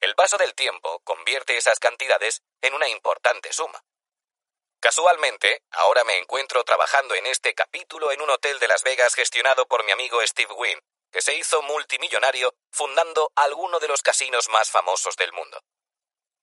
El 0.00 0.14
paso 0.14 0.36
del 0.36 0.54
tiempo 0.54 1.00
convierte 1.04 1.56
esas 1.56 1.78
cantidades 1.78 2.42
en 2.60 2.74
una 2.74 2.88
importante 2.88 3.50
suma. 3.52 3.82
Casualmente, 4.78 5.62
ahora 5.70 6.04
me 6.04 6.18
encuentro 6.18 6.62
trabajando 6.64 7.14
en 7.14 7.26
este 7.26 7.54
capítulo 7.54 8.12
en 8.12 8.20
un 8.20 8.28
hotel 8.28 8.58
de 8.58 8.68
Las 8.68 8.82
Vegas 8.82 9.14
gestionado 9.14 9.66
por 9.66 9.82
mi 9.84 9.92
amigo 9.92 10.24
Steve 10.26 10.52
Wynn, 10.52 10.82
que 11.10 11.22
se 11.22 11.34
hizo 11.34 11.62
multimillonario 11.62 12.54
fundando 12.70 13.32
alguno 13.36 13.78
de 13.78 13.88
los 13.88 14.02
casinos 14.02 14.50
más 14.50 14.70
famosos 14.70 15.16
del 15.16 15.32
mundo. 15.32 15.62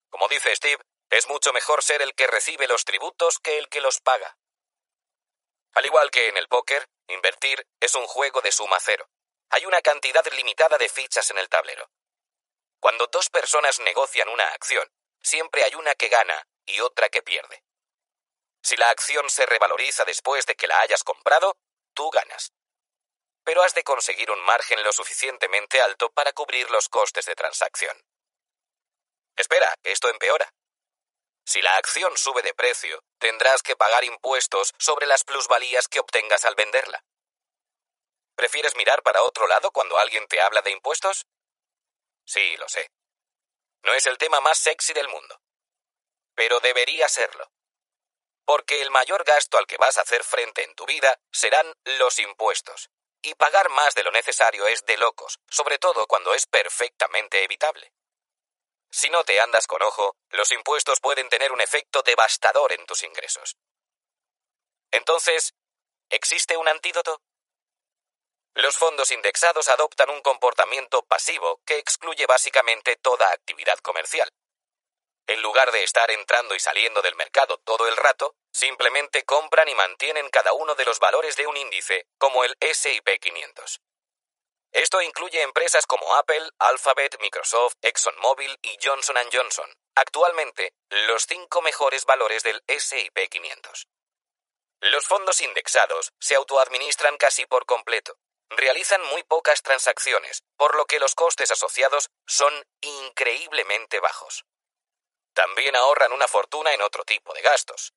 Como 0.10 0.28
dice 0.30 0.56
Steve, 0.56 0.84
es 1.12 1.28
mucho 1.28 1.54
mejor 1.54 1.84
ser 1.84 2.02
el 2.02 2.16
que 2.16 2.26
recibe 2.26 2.68
los 2.68 2.86
tributos 2.86 3.38
que 3.38 3.60
el 3.60 3.70
que 3.70 3.82
los 3.82 4.00
paga. 4.02 4.36
Al 5.74 5.86
igual 5.86 6.12
que 6.12 6.28
en 6.28 6.38
el 6.38 6.48
póker, 6.48 6.88
invertir 7.08 7.68
es 7.80 7.96
un 7.96 8.06
juego 8.08 8.42
de 8.42 8.52
suma 8.52 8.80
cero. 8.80 9.10
Hay 9.50 9.66
una 9.66 9.82
cantidad 9.82 10.26
limitada 10.34 10.78
de 10.78 10.90
fichas 10.90 11.30
en 11.32 11.38
el 11.38 11.50
tablero. 11.50 11.90
Cuando 12.80 13.08
dos 13.08 13.30
personas 13.30 13.80
negocian 13.80 14.30
una 14.30 14.46
acción, 14.46 14.88
siempre 15.22 15.64
hay 15.64 15.76
una 15.76 15.96
que 15.96 16.10
gana 16.10 16.48
y 16.66 16.80
otra 16.80 17.10
que 17.10 17.22
pierde. 17.22 17.64
Si 18.62 18.78
la 18.78 18.90
acción 18.90 19.30
se 19.30 19.46
revaloriza 19.46 20.06
después 20.06 20.46
de 20.46 20.56
que 20.56 20.68
la 20.68 20.80
hayas 20.80 21.04
comprado, 21.04 21.58
tú 21.94 22.10
ganas 22.10 22.54
pero 23.44 23.62
has 23.64 23.74
de 23.74 23.84
conseguir 23.84 24.32
un 24.32 24.42
margen 24.42 24.82
lo 24.84 24.92
suficientemente 24.92 25.82
alto 25.82 26.12
para 26.12 26.34
cubrir 26.34 26.70
los 26.72 26.90
costes 26.90 27.26
de 27.26 27.36
transacción. 27.36 27.96
Espera, 29.36 29.74
esto 29.84 30.10
empeora. 30.10 30.50
Si 31.46 31.62
la 31.62 31.78
acción 31.78 32.16
sube 32.18 32.42
de 32.42 32.54
precio, 32.54 33.04
tendrás 33.20 33.62
que 33.62 33.76
pagar 33.76 34.04
impuestos 34.04 34.74
sobre 34.78 35.08
las 35.08 35.24
plusvalías 35.24 35.88
que 35.88 36.00
obtengas 36.00 36.46
al 36.46 36.56
venderla. 36.56 37.04
¿Prefieres 38.36 38.76
mirar 38.76 39.04
para 39.04 39.24
otro 39.24 39.48
lado 39.48 39.72
cuando 39.72 39.98
alguien 39.98 40.26
te 40.28 40.42
habla 40.42 40.62
de 40.62 40.72
impuestos? 40.72 41.26
Sí, 42.26 42.56
lo 42.58 42.68
sé. 42.70 42.90
No 43.84 43.94
es 43.94 44.06
el 44.06 44.18
tema 44.18 44.40
más 44.40 44.58
sexy 44.58 44.94
del 44.94 45.10
mundo. 45.10 45.42
Pero 46.36 46.60
debería 46.62 47.08
serlo. 47.10 47.52
Porque 48.46 48.82
el 48.82 48.92
mayor 48.92 49.24
gasto 49.24 49.58
al 49.58 49.68
que 49.68 49.78
vas 49.78 49.98
a 49.98 50.02
hacer 50.02 50.24
frente 50.24 50.64
en 50.64 50.74
tu 50.76 50.86
vida 50.86 51.20
serán 51.32 51.74
los 51.84 52.20
impuestos 52.20 52.90
y 53.24 53.36
pagar 53.36 53.70
más 53.70 53.96
de 53.96 54.04
lo 54.04 54.12
necesario 54.12 54.68
es 54.68 54.86
de 54.86 54.98
locos, 54.98 55.40
sobre 55.50 55.80
todo 55.80 56.06
cuando 56.08 56.34
es 56.34 56.46
perfectamente 56.46 57.44
evitable. 57.44 57.94
Si 58.94 59.10
no 59.10 59.24
te 59.24 59.40
andas 59.40 59.66
con 59.66 59.82
ojo, 59.82 60.16
los 60.30 60.52
impuestos 60.52 61.00
pueden 61.00 61.28
tener 61.28 61.52
un 61.52 61.62
efecto 61.62 62.04
devastador 62.04 62.74
en 62.74 62.86
tus 62.86 63.02
ingresos. 63.02 63.58
Entonces, 64.92 65.56
¿existe 66.12 66.58
un 66.58 66.68
antídoto? 66.68 67.20
Los 68.54 68.78
fondos 68.78 69.10
indexados 69.10 69.68
adoptan 69.70 70.12
un 70.12 70.22
comportamiento 70.22 71.02
pasivo 71.06 71.60
que 71.66 71.80
excluye 71.80 72.28
básicamente 72.28 72.96
toda 72.98 73.32
actividad 73.32 73.80
comercial. 73.80 74.30
En 75.26 75.42
lugar 75.42 75.72
de 75.72 75.84
estar 75.84 76.12
entrando 76.12 76.54
y 76.54 76.60
saliendo 76.60 77.02
del 77.02 77.16
mercado 77.16 77.58
todo 77.64 77.88
el 77.88 77.98
rato, 77.98 78.36
simplemente 78.52 79.26
compran 79.26 79.68
y 79.70 79.74
mantienen 79.74 80.30
cada 80.30 80.54
uno 80.54 80.76
de 80.76 80.86
los 80.86 81.00
valores 81.00 81.36
de 81.36 81.48
un 81.48 81.58
índice, 81.58 82.06
como 82.20 82.44
el 82.44 82.56
SP 82.62 83.18
500. 83.18 83.82
Esto 84.74 85.04
incluye 85.04 85.40
empresas 85.44 85.86
como 85.86 86.16
Apple, 86.16 86.50
Alphabet, 86.58 87.20
Microsoft, 87.20 87.76
ExxonMobil 87.84 88.58
y 88.64 88.78
Johnson⁇ 88.82 89.16
Johnson, 89.32 89.72
actualmente 89.96 90.74
los 90.90 91.28
cinco 91.28 91.62
mejores 91.62 92.06
valores 92.06 92.42
del 92.42 92.64
SP 92.66 93.30
500. 93.30 93.88
Los 94.82 95.06
fondos 95.06 95.42
indexados 95.42 96.12
se 96.20 96.34
autoadministran 96.34 97.18
casi 97.18 97.46
por 97.46 97.68
completo, 97.68 98.18
realizan 98.50 99.04
muy 99.04 99.22
pocas 99.22 99.62
transacciones, 99.62 100.42
por 100.58 100.76
lo 100.76 100.86
que 100.86 101.00
los 101.00 101.14
costes 101.14 101.52
asociados 101.52 102.10
son 102.26 102.52
increíblemente 102.82 104.00
bajos. 104.00 104.44
También 105.36 105.76
ahorran 105.76 106.14
una 106.14 106.28
fortuna 106.28 106.74
en 106.74 106.82
otro 106.82 107.04
tipo 107.04 107.32
de 107.36 107.42
gastos. 107.42 107.94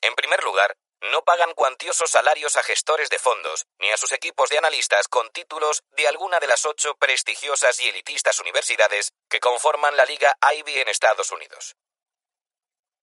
En 0.00 0.14
primer 0.14 0.44
lugar, 0.44 0.76
no 1.10 1.22
pagan 1.22 1.52
cuantiosos 1.54 2.10
salarios 2.10 2.56
a 2.56 2.62
gestores 2.62 3.10
de 3.10 3.18
fondos 3.18 3.66
ni 3.78 3.90
a 3.90 3.96
sus 3.96 4.12
equipos 4.12 4.50
de 4.50 4.58
analistas 4.58 5.08
con 5.08 5.30
títulos 5.30 5.82
de 5.90 6.06
alguna 6.06 6.38
de 6.38 6.46
las 6.46 6.64
ocho 6.64 6.94
prestigiosas 6.96 7.80
y 7.80 7.88
elitistas 7.88 8.38
universidades 8.38 9.12
que 9.28 9.40
conforman 9.40 9.96
la 9.96 10.04
Liga 10.04 10.36
Ivy 10.54 10.80
en 10.80 10.88
Estados 10.88 11.32
Unidos. 11.32 11.74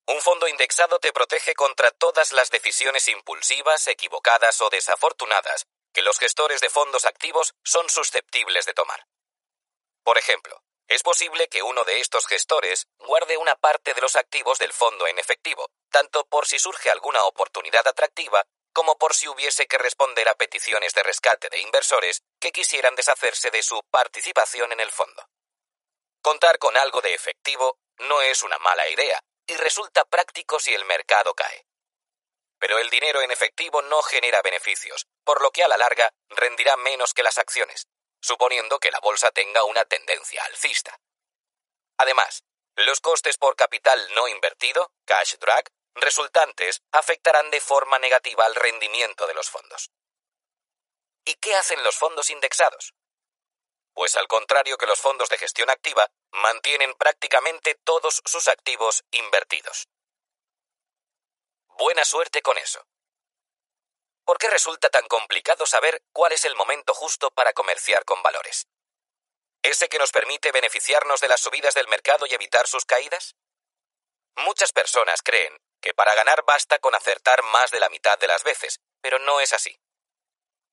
Un 0.08 0.22
fondo 0.22 0.48
indexado 0.48 1.00
te 1.00 1.14
protege 1.14 1.54
contra 1.54 1.92
todas 1.92 2.32
las 2.32 2.50
decisiones 2.50 3.08
impulsivas, 3.10 3.88
equivocadas 3.88 4.60
o 4.62 4.70
desafortunadas 4.70 5.68
que 5.94 6.02
los 6.02 6.18
gestores 6.20 6.62
de 6.62 6.70
fondos 6.70 7.06
activos 7.06 7.54
son 7.64 7.90
susceptibles 7.90 8.66
de 8.66 8.74
tomar. 8.74 9.06
Por 10.04 10.18
ejemplo, 10.18 10.64
es 10.90 11.04
posible 11.04 11.48
que 11.50 11.64
uno 11.64 11.84
de 11.86 12.02
estos 12.02 12.28
gestores 12.28 12.88
guarde 13.00 13.38
una 13.38 13.56
parte 13.56 13.94
de 13.94 14.02
los 14.02 14.18
activos 14.18 14.60
del 14.60 14.74
fondo 14.74 15.08
en 15.08 15.20
efectivo, 15.20 15.70
tanto 15.92 16.26
por 16.28 16.48
si 16.48 16.60
surge 16.60 16.92
alguna 16.92 17.24
oportunidad 17.26 17.88
atractiva 17.88 18.46
como 18.74 18.98
por 18.98 19.16
si 19.16 19.28
hubiese 19.28 19.68
que 19.68 19.78
responder 19.78 20.30
a 20.30 20.36
peticiones 20.36 20.94
de 20.96 21.04
rescate 21.04 21.50
de 21.50 21.60
inversores 21.62 22.24
que 22.40 22.52
quisieran 22.52 22.96
deshacerse 22.96 23.52
de 23.52 23.64
su 23.64 23.82
participación 23.92 24.72
en 24.74 24.82
el 24.82 24.92
fondo. 24.92 25.28
Contar 26.22 26.60
con 26.60 26.78
algo 26.78 27.02
de 27.02 27.14
efectivo 27.14 27.80
no 28.00 28.22
es 28.22 28.44
una 28.44 28.60
mala 28.60 28.90
idea 28.90 29.22
y 29.48 29.56
resulta 29.58 30.06
práctico 30.06 30.60
si 30.60 30.74
el 30.74 30.86
mercado 30.86 31.34
cae. 31.36 31.66
pero 32.60 32.78
el 32.80 32.90
dinero 32.90 33.22
en 33.22 33.32
efectivo 33.32 33.82
no 33.84 34.02
genera 34.04 34.42
beneficios, 34.42 35.08
por 35.24 35.42
lo 35.42 35.52
que 35.52 35.64
a 35.64 35.68
la 35.68 35.78
larga 35.78 36.12
rendirá 36.30 36.78
menos 36.78 37.14
que 37.14 37.24
las 37.24 37.38
acciones, 37.38 37.88
suponiendo 38.22 38.80
que 38.80 38.92
la 38.92 39.00
bolsa 39.00 39.32
tenga 39.32 39.64
una 39.64 39.86
tendencia 39.86 40.44
alcista. 40.46 41.00
Además, 41.98 42.44
los 42.76 43.00
costes 43.02 43.38
por 43.38 43.56
capital 43.56 44.00
no 44.16 44.28
invertido, 44.28 44.94
cash 45.06 45.36
drag, 45.36 45.70
resultantes 45.96 46.82
afectarán 46.92 47.50
de 47.52 47.60
forma 47.60 48.00
negativa 48.00 48.46
al 48.46 48.56
rendimiento 48.56 49.28
de 49.28 49.34
los 49.34 49.50
fondos. 49.50 49.92
¿Y 51.26 51.36
qué 51.36 51.56
hacen 51.56 51.84
los 51.84 51.96
fondos 51.96 52.30
indexados? 52.30 52.94
Pues 53.94 54.16
al 54.16 54.28
contrario 54.28 54.78
que 54.78 54.88
los 54.88 55.00
fondos 55.00 55.30
de 55.30 55.38
gestión 55.38 55.70
activa, 55.70 56.10
mantienen 56.32 56.94
prácticamente 56.96 57.76
todos 57.84 58.22
sus 58.26 58.48
activos 58.48 59.04
invertidos. 59.12 59.90
Buena 61.68 62.06
suerte 62.06 62.42
con 62.42 62.58
eso. 62.58 62.86
¿Por 64.30 64.38
qué 64.38 64.48
resulta 64.48 64.92
tan 64.92 65.08
complicado 65.08 65.66
saber 65.66 66.04
cuál 66.14 66.34
es 66.34 66.46
el 66.46 66.54
momento 66.56 66.94
justo 66.94 67.32
para 67.32 67.52
comerciar 67.52 68.06
con 68.06 68.22
valores? 68.22 68.68
¿Ese 69.64 69.90
que 69.90 69.98
nos 69.98 70.12
permite 70.12 70.52
beneficiarnos 70.52 71.20
de 71.20 71.28
las 71.28 71.42
subidas 71.42 71.74
del 71.74 71.88
mercado 71.88 72.28
y 72.28 72.36
evitar 72.36 72.68
sus 72.68 72.86
caídas? 72.86 73.36
Muchas 74.36 74.72
personas 74.72 75.24
creen 75.24 75.58
que 75.82 75.96
para 75.96 76.14
ganar 76.14 76.44
basta 76.46 76.78
con 76.78 76.94
acertar 76.94 77.42
más 77.42 77.72
de 77.72 77.80
la 77.80 77.90
mitad 77.90 78.20
de 78.20 78.28
las 78.28 78.44
veces, 78.44 78.80
pero 79.02 79.18
no 79.18 79.42
es 79.42 79.52
así. 79.52 79.76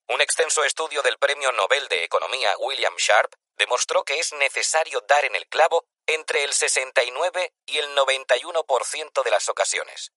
Un 0.07 0.21
extenso 0.21 0.63
estudio 0.63 1.01
del 1.01 1.17
Premio 1.17 1.51
Nobel 1.53 1.89
de 1.89 2.05
Economía 2.05 2.55
William 2.59 2.97
Sharp 2.99 3.33
demostró 3.57 4.05
que 4.05 4.19
es 4.19 4.35
necesario 4.35 5.01
dar 5.09 5.25
en 5.25 5.35
el 5.35 5.49
clavo 5.49 5.87
entre 6.07 6.45
el 6.45 6.53
69 6.53 7.55
y 7.65 7.79
el 7.79 7.97
91% 7.97 9.23
de 9.25 9.31
las 9.31 9.49
ocasiones, 9.49 10.13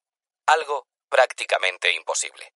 algo 0.46 0.90
prácticamente 1.08 1.94
imposible. 1.94 2.52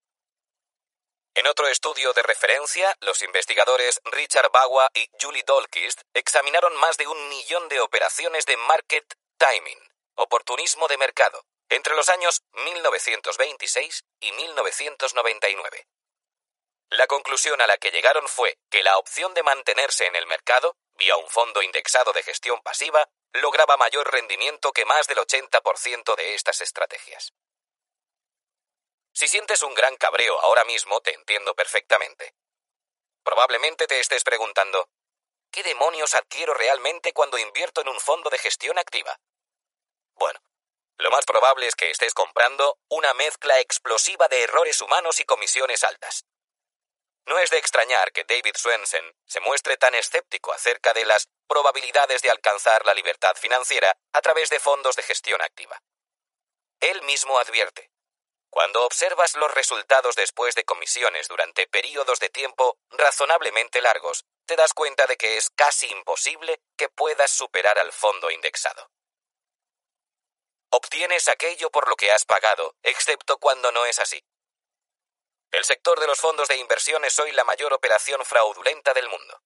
En 1.36 1.48
otro 1.48 1.68
estudio 1.68 2.14
de 2.14 2.22
referencia, 2.22 2.96
los 3.02 3.24
investigadores 3.24 4.00
Richard 4.06 4.52
Bawa 4.52 4.88
y 4.94 5.10
Julie 5.20 5.42
Dolkist 5.44 6.02
examinaron 6.14 6.76
más 6.78 6.96
de 6.98 7.08
un 7.08 7.28
millón 7.28 7.68
de 7.70 7.80
operaciones 7.80 8.46
de 8.46 8.56
market 8.56 9.16
timing, 9.38 9.80
oportunismo 10.14 10.88
de 10.88 10.98
mercado, 10.98 11.44
entre 11.70 11.96
los 11.96 12.10
años 12.10 12.44
1926 12.52 14.04
y 14.20 14.32
1999. 14.32 15.88
La 16.92 17.08
conclusión 17.08 17.60
a 17.62 17.68
la 17.68 17.78
que 17.80 17.90
llegaron 17.90 18.28
fue 18.28 18.60
que 18.70 18.84
la 18.84 19.00
opción 19.00 19.34
de 19.34 19.42
mantenerse 19.42 20.06
en 20.06 20.16
el 20.16 20.28
mercado, 20.28 20.78
vía 20.94 21.18
un 21.18 21.28
fondo 21.32 21.64
indexado 21.64 22.14
de 22.14 22.22
gestión 22.22 22.62
pasiva, 22.62 23.10
lograba 23.32 23.76
mayor 23.78 24.12
rendimiento 24.12 24.72
que 24.72 24.86
más 24.86 25.08
del 25.08 25.18
80% 25.18 26.16
de 26.16 26.36
estas 26.36 26.62
estrategias. 26.62 27.34
Si 29.14 29.28
sientes 29.28 29.62
un 29.62 29.76
gran 29.76 29.96
cabreo 29.98 30.40
ahora 30.42 30.66
mismo, 30.66 31.00
te 31.02 31.14
entiendo 31.14 31.54
perfectamente. 31.54 32.34
Probablemente 33.24 33.86
te 33.86 34.00
estés 34.00 34.24
preguntando, 34.24 34.90
¿qué 35.52 35.62
demonios 35.62 36.16
adquiero 36.16 36.56
realmente 36.56 37.14
cuando 37.14 37.38
invierto 37.38 37.82
en 37.82 37.90
un 37.90 38.00
fondo 38.00 38.32
de 38.32 38.40
gestión 38.40 38.78
activa? 38.80 39.20
Bueno, 40.16 40.40
lo 40.98 41.12
más 41.12 41.26
probable 41.26 41.68
es 41.68 41.76
que 41.76 41.92
estés 41.92 42.16
comprando 42.16 42.80
una 42.90 43.14
mezcla 43.14 43.60
explosiva 43.60 44.28
de 44.28 44.44
errores 44.44 44.82
humanos 44.82 45.20
y 45.20 45.26
comisiones 45.26 45.84
altas. 45.84 46.26
No 47.26 47.38
es 47.38 47.52
de 47.52 47.60
extrañar 47.60 48.12
que 48.12 48.26
David 48.26 48.56
Swensen 48.58 49.16
se 49.26 49.40
muestre 49.42 49.78
tan 49.78 49.94
escéptico 49.96 50.52
acerca 50.52 50.92
de 50.94 51.06
las 51.06 51.30
probabilidades 51.48 52.22
de 52.24 52.32
alcanzar 52.32 52.86
la 52.86 52.96
libertad 52.96 53.36
financiera 53.36 53.96
a 54.12 54.22
través 54.22 54.50
de 54.50 54.60
fondos 54.60 54.96
de 54.96 55.04
gestión 55.04 55.42
activa. 55.42 55.82
Él 56.80 57.02
mismo 57.04 57.38
advierte, 57.40 57.93
cuando 58.54 58.86
observas 58.86 59.36
los 59.36 59.52
resultados 59.52 60.16
después 60.16 60.54
de 60.54 60.64
comisiones 60.64 61.28
durante 61.28 61.66
periodos 61.66 62.20
de 62.20 62.30
tiempo 62.30 62.78
razonablemente 62.92 63.82
largos, 63.82 64.26
te 64.46 64.56
das 64.56 64.76
cuenta 64.76 65.08
de 65.08 65.18
que 65.18 65.38
es 65.38 65.50
casi 65.50 65.88
imposible 65.88 66.62
que 66.78 66.88
puedas 66.88 67.32
superar 67.32 67.80
al 67.80 67.92
fondo 67.92 68.30
indexado. 68.30 68.92
Obtienes 70.70 71.30
aquello 71.30 71.72
por 71.72 71.90
lo 71.90 71.96
que 71.96 72.12
has 72.12 72.26
pagado, 72.26 72.76
excepto 72.84 73.40
cuando 73.40 73.72
no 73.72 73.88
es 73.88 73.98
así. 73.98 74.24
El 75.50 75.66
sector 75.66 76.00
de 76.00 76.06
los 76.06 76.20
fondos 76.20 76.48
de 76.48 76.58
inversión 76.58 77.04
es 77.06 77.18
hoy 77.18 77.32
la 77.32 77.46
mayor 77.46 77.74
operación 77.74 78.24
fraudulenta 78.24 78.94
del 78.94 79.10
mundo. 79.10 79.42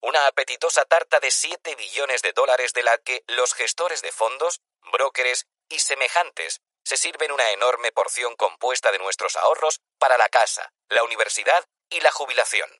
Una 0.00 0.26
apetitosa 0.26 0.86
tarta 0.86 1.20
de 1.20 1.30
7 1.30 1.74
billones 1.74 2.22
de 2.22 2.32
dólares 2.32 2.72
de 2.72 2.82
la 2.82 2.96
que 2.96 3.24
los 3.26 3.52
gestores 3.52 4.00
de 4.00 4.10
fondos, 4.10 4.62
brokers 4.90 5.46
y 5.68 5.80
semejantes 5.80 6.62
se 6.88 6.96
sirven 6.96 7.30
una 7.32 7.50
enorme 7.50 7.92
porción 7.92 8.34
compuesta 8.34 8.90
de 8.90 8.98
nuestros 8.98 9.36
ahorros 9.36 9.82
para 9.98 10.16
la 10.16 10.30
casa, 10.30 10.72
la 10.88 11.04
universidad 11.04 11.62
y 11.90 12.00
la 12.00 12.10
jubilación. 12.10 12.70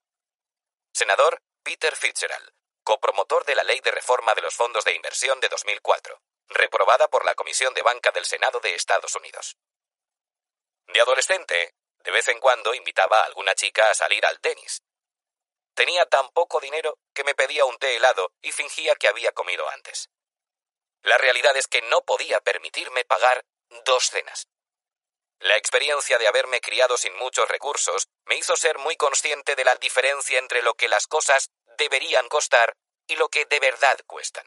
Senador 0.95 1.43
Peter 1.63 1.95
Fitzgerald, 1.95 2.51
copromotor 2.83 3.45
de 3.45 3.55
la 3.55 3.65
Ley 3.65 3.81
de 3.81 3.91
Reforma 3.91 4.35
de 4.35 4.41
los 4.41 4.55
Fondos 4.55 4.87
de 4.87 4.95
Inversión 4.95 5.41
de 5.41 5.51
2004, 5.51 6.23
reprobada 6.49 7.09
por 7.09 7.27
la 7.27 7.35
Comisión 7.35 7.75
de 7.75 7.83
Banca 7.83 8.11
del 8.11 8.25
Senado 8.25 8.61
de 8.61 8.75
Estados 8.75 9.15
Unidos. 9.15 9.59
De 10.87 11.03
adolescente, 11.03 11.75
de 11.99 12.11
vez 12.11 12.29
en 12.29 12.41
cuando 12.41 12.73
invitaba 12.73 13.21
a 13.21 13.27
alguna 13.27 13.55
chica 13.55 13.91
a 13.91 13.95
salir 13.95 14.25
al 14.25 14.41
tenis. 14.41 14.83
Tenía 15.75 16.07
tan 16.07 16.31
poco 16.31 16.61
dinero 16.61 16.97
que 17.13 17.25
me 17.25 17.35
pedía 17.35 17.67
un 17.67 17.77
té 17.77 17.97
helado 17.97 18.33
y 18.41 18.53
fingía 18.53 18.97
que 18.97 19.09
había 19.09 19.33
comido 19.33 19.69
antes. 19.69 20.09
La 21.03 21.19
realidad 21.19 21.55
es 21.59 21.67
que 21.67 21.83
no 21.83 22.01
podía 22.01 22.41
permitirme 22.41 23.05
pagar 23.05 23.45
dos 23.85 24.11
cenas. 24.11 24.47
La 25.41 25.57
experiencia 25.57 26.19
de 26.19 26.27
haberme 26.27 26.61
criado 26.61 26.97
sin 26.97 27.15
muchos 27.17 27.49
recursos 27.49 28.09
me 28.25 28.37
hizo 28.37 28.57
ser 28.57 28.79
muy 28.79 28.97
consciente 28.97 29.55
de 29.55 29.65
la 29.65 29.77
diferencia 29.77 30.39
entre 30.39 30.63
lo 30.63 30.75
que 30.75 30.89
las 30.89 31.07
cosas 31.07 31.51
deberían 31.79 32.29
costar 32.29 32.77
y 33.07 33.17
lo 33.17 33.29
que 33.29 33.45
de 33.45 33.61
verdad 33.61 33.99
cuestan. 34.07 34.45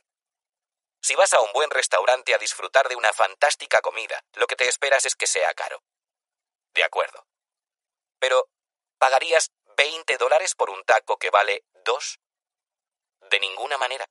Si 1.01 1.16
vas 1.16 1.33
a 1.33 1.41
un 1.41 1.51
buen 1.53 1.72
restaurante 1.72 2.35
a 2.35 2.38
disfrutar 2.38 2.88
de 2.90 2.95
una 2.95 3.14
fantástica 3.14 3.82
comida, 3.82 4.22
lo 4.33 4.48
que 4.48 4.56
te 4.56 4.67
esperas 4.67 5.06
es 5.06 5.16
que 5.16 5.27
sea 5.27 5.53
caro. 5.53 5.82
De 6.74 6.83
acuerdo. 6.83 7.25
Pero, 8.19 8.50
¿pagarías 9.00 9.51
20 9.77 10.17
dólares 10.17 10.53
por 10.56 10.69
un 10.69 10.83
taco 10.83 11.17
que 11.17 11.32
vale 11.32 11.64
2? 11.85 12.19
De 13.32 13.40
ninguna 13.40 13.77
manera. 13.77 14.08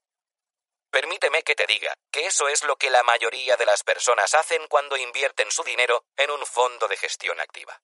Permíteme 0.91 1.41
que 1.43 1.55
te 1.55 1.65
diga 1.65 1.95
que 2.11 2.25
eso 2.25 2.49
es 2.49 2.65
lo 2.65 2.75
que 2.75 2.89
la 2.89 3.01
mayoría 3.03 3.55
de 3.55 3.65
las 3.65 3.81
personas 3.81 4.33
hacen 4.33 4.67
cuando 4.67 4.97
invierten 4.97 5.49
su 5.49 5.63
dinero 5.63 6.03
en 6.17 6.29
un 6.29 6.45
fondo 6.45 6.89
de 6.89 6.97
gestión 6.97 7.39
activa. 7.39 7.81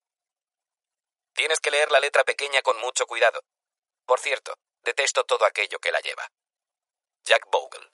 Tienes 1.33 1.61
que 1.61 1.71
leer 1.71 1.89
la 1.89 2.01
letra 2.01 2.25
pequeña 2.25 2.61
con 2.61 2.77
mucho 2.79 3.07
cuidado. 3.07 3.41
Por 4.05 4.19
cierto, 4.19 4.57
detesto 4.81 5.23
todo 5.23 5.45
aquello 5.45 5.79
que 5.79 5.91
la 5.91 6.01
lleva. 6.01 6.29
Jack 7.23 7.45
Bogle. 7.49 7.89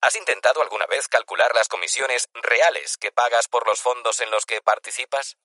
¿Has 0.00 0.14
intentado 0.14 0.62
alguna 0.62 0.86
vez 0.86 1.08
calcular 1.08 1.52
las 1.54 1.68
comisiones 1.68 2.28
reales 2.34 2.96
que 2.96 3.10
pagas 3.10 3.48
por 3.48 3.66
los 3.66 3.80
fondos 3.80 4.20
en 4.20 4.30
los 4.30 4.46
que 4.46 4.62
participas? 4.62 5.38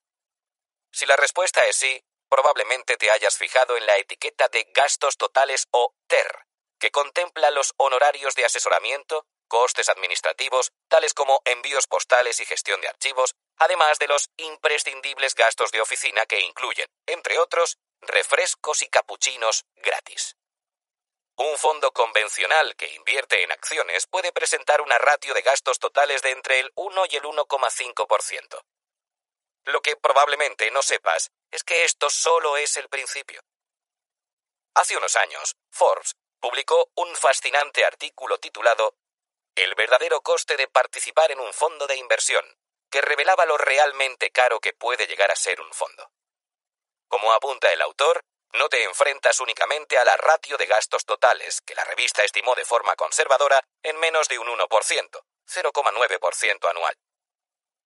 Si 0.92 1.08
la 1.08 1.16
respuesta 1.16 1.66
es 1.66 1.76
sí, 1.76 2.04
probablemente 2.30 2.98
te 2.98 3.10
hayas 3.10 3.36
fijado 3.38 3.78
en 3.78 3.86
la 3.88 3.98
etiqueta 3.98 4.48
de 4.48 4.64
gastos 4.74 5.18
totales 5.18 5.68
o 5.72 5.96
TER, 6.08 6.47
que 6.80 6.92
contempla 6.92 7.52
los 7.52 7.74
honorarios 7.78 8.36
de 8.36 8.46
asesoramiento, 8.46 9.26
costes 9.48 9.90
administrativos, 9.90 10.72
tales 10.88 11.14
como 11.14 11.42
envíos 11.46 11.88
postales 11.88 12.40
y 12.40 12.46
gestión 12.46 12.82
de 12.82 12.90
archivos, 12.90 13.36
además 13.58 14.00
de 14.00 14.08
los 14.08 14.30
imprescindibles 14.38 15.36
gastos 15.36 15.72
de 15.72 15.82
oficina 15.82 16.26
que 16.26 16.40
incluyen, 16.42 16.88
entre 17.06 17.40
otros, 17.40 17.78
refrescos 18.02 18.82
y 18.82 18.90
capuchinos 18.90 19.66
gratis. 19.78 20.36
Un 21.38 21.58
fondo 21.58 21.92
convencional 21.92 22.76
que 22.76 22.94
invierte 22.96 23.44
en 23.44 23.52
acciones 23.52 24.08
puede 24.08 24.32
presentar 24.32 24.82
una 24.82 24.98
ratio 24.98 25.34
de 25.34 25.44
gastos 25.44 25.78
totales 25.78 26.22
de 26.24 26.32
entre 26.32 26.60
el 26.60 26.72
1 26.76 27.04
y 27.12 27.16
el 27.16 27.24
1,5%. 27.24 28.64
Lo 29.66 29.82
que 29.82 29.96
probablemente 29.98 30.72
no 30.72 30.82
sepas 30.82 31.30
es 31.52 31.64
que 31.64 31.84
esto 31.84 32.10
solo 32.10 32.58
es 32.58 32.78
el 32.78 32.90
principio. 32.90 33.42
Hace 34.74 34.98
unos 34.98 35.16
años, 35.16 35.56
Forbes 35.72 36.16
publicó 36.40 36.92
un 36.96 37.16
fascinante 37.16 37.86
artículo 37.86 38.38
titulado 38.38 38.96
El 39.56 39.76
verdadero 39.76 40.22
coste 40.22 40.58
de 40.58 40.68
participar 40.68 41.32
en 41.32 41.40
un 41.40 41.54
fondo 41.54 41.88
de 41.88 41.96
inversión, 41.96 42.46
que 42.90 43.02
revelaba 43.02 43.46
lo 43.46 43.58
realmente 43.58 44.32
caro 44.32 44.60
que 44.60 44.74
puede 44.74 45.08
llegar 45.08 45.32
a 45.32 45.36
ser 45.36 45.62
un 45.62 45.72
fondo. 45.74 46.12
Como 47.08 47.32
apunta 47.32 47.72
el 47.72 47.82
autor, 47.82 48.24
no 48.54 48.70
te 48.70 48.84
enfrentas 48.84 49.40
únicamente 49.40 49.98
a 49.98 50.06
la 50.06 50.16
ratio 50.16 50.58
de 50.58 50.66
gastos 50.66 51.06
totales, 51.06 51.62
que 51.62 51.76
la 51.76 51.84
revista 51.84 52.24
estimó 52.24 52.56
de 52.56 52.66
forma 52.66 52.96
conservadora 52.96 53.62
en 53.84 53.98
menos 53.98 54.28
de 54.28 54.40
un 54.40 54.48
1%, 54.48 54.68
0,9% 55.48 56.70
anual 56.70 56.98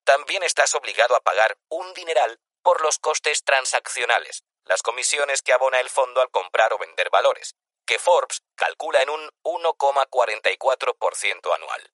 también 0.03 0.43
estás 0.43 0.73
obligado 0.75 1.15
a 1.15 1.21
pagar 1.21 1.57
un 1.69 1.93
dineral 1.93 2.39
por 2.63 2.81
los 2.81 2.99
costes 2.99 3.43
transaccionales, 3.43 4.43
las 4.65 4.81
comisiones 4.81 5.41
que 5.41 5.53
abona 5.53 5.79
el 5.79 5.89
fondo 5.89 6.21
al 6.21 6.29
comprar 6.29 6.73
o 6.73 6.77
vender 6.77 7.09
valores, 7.09 7.55
que 7.85 7.99
Forbes 7.99 8.41
calcula 8.55 9.01
en 9.01 9.09
un 9.09 9.31
1,44% 9.43 11.55
anual. 11.55 11.93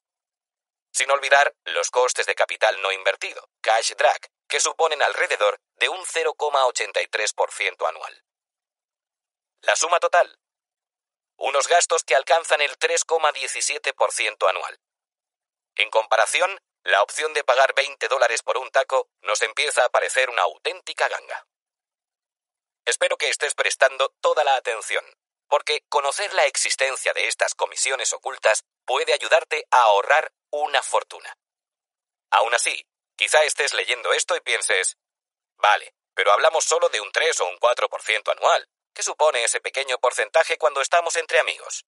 Sin 0.91 1.11
olvidar 1.11 1.55
los 1.65 1.91
costes 1.91 2.25
de 2.25 2.35
capital 2.35 2.81
no 2.81 2.91
invertido, 2.91 3.49
cash 3.61 3.93
drag, 3.95 4.31
que 4.47 4.59
suponen 4.59 5.01
alrededor 5.01 5.59
de 5.75 5.89
un 5.89 6.03
0,83% 6.05 7.87
anual. 7.87 8.23
La 9.61 9.75
suma 9.75 9.99
total. 9.99 10.39
Unos 11.37 11.67
gastos 11.67 12.03
que 12.03 12.15
alcanzan 12.15 12.61
el 12.61 12.77
3,17% 12.79 14.49
anual. 14.49 14.79
En 15.75 15.91
comparación, 15.91 16.59
la 16.83 17.03
opción 17.03 17.33
de 17.33 17.43
pagar 17.43 17.75
20 17.75 18.07
dólares 18.07 18.41
por 18.41 18.57
un 18.57 18.71
taco 18.71 19.09
nos 19.21 19.41
empieza 19.41 19.85
a 19.85 19.89
parecer 19.89 20.29
una 20.29 20.43
auténtica 20.43 21.07
ganga. 21.09 21.47
Espero 22.85 23.17
que 23.17 23.29
estés 23.29 23.53
prestando 23.53 24.09
toda 24.21 24.43
la 24.43 24.55
atención, 24.55 25.05
porque 25.47 25.83
conocer 25.89 26.33
la 26.33 26.45
existencia 26.45 27.13
de 27.13 27.27
estas 27.27 27.55
comisiones 27.55 28.13
ocultas 28.13 28.63
puede 28.85 29.13
ayudarte 29.13 29.65
a 29.71 29.81
ahorrar 29.83 30.31
una 30.51 30.81
fortuna. 30.81 31.37
Aún 32.31 32.53
así, 32.53 32.85
quizá 33.15 33.43
estés 33.43 33.73
leyendo 33.73 34.13
esto 34.13 34.35
y 34.35 34.41
pienses, 34.41 34.97
vale, 35.57 35.93
pero 36.13 36.31
hablamos 36.31 36.65
solo 36.65 36.89
de 36.89 37.01
un 37.01 37.11
3 37.11 37.39
o 37.41 37.47
un 37.47 37.57
4% 37.57 38.31
anual. 38.31 38.67
¿Qué 38.93 39.03
supone 39.03 39.43
ese 39.43 39.61
pequeño 39.61 39.99
porcentaje 39.99 40.57
cuando 40.57 40.81
estamos 40.81 41.15
entre 41.15 41.39
amigos? 41.39 41.85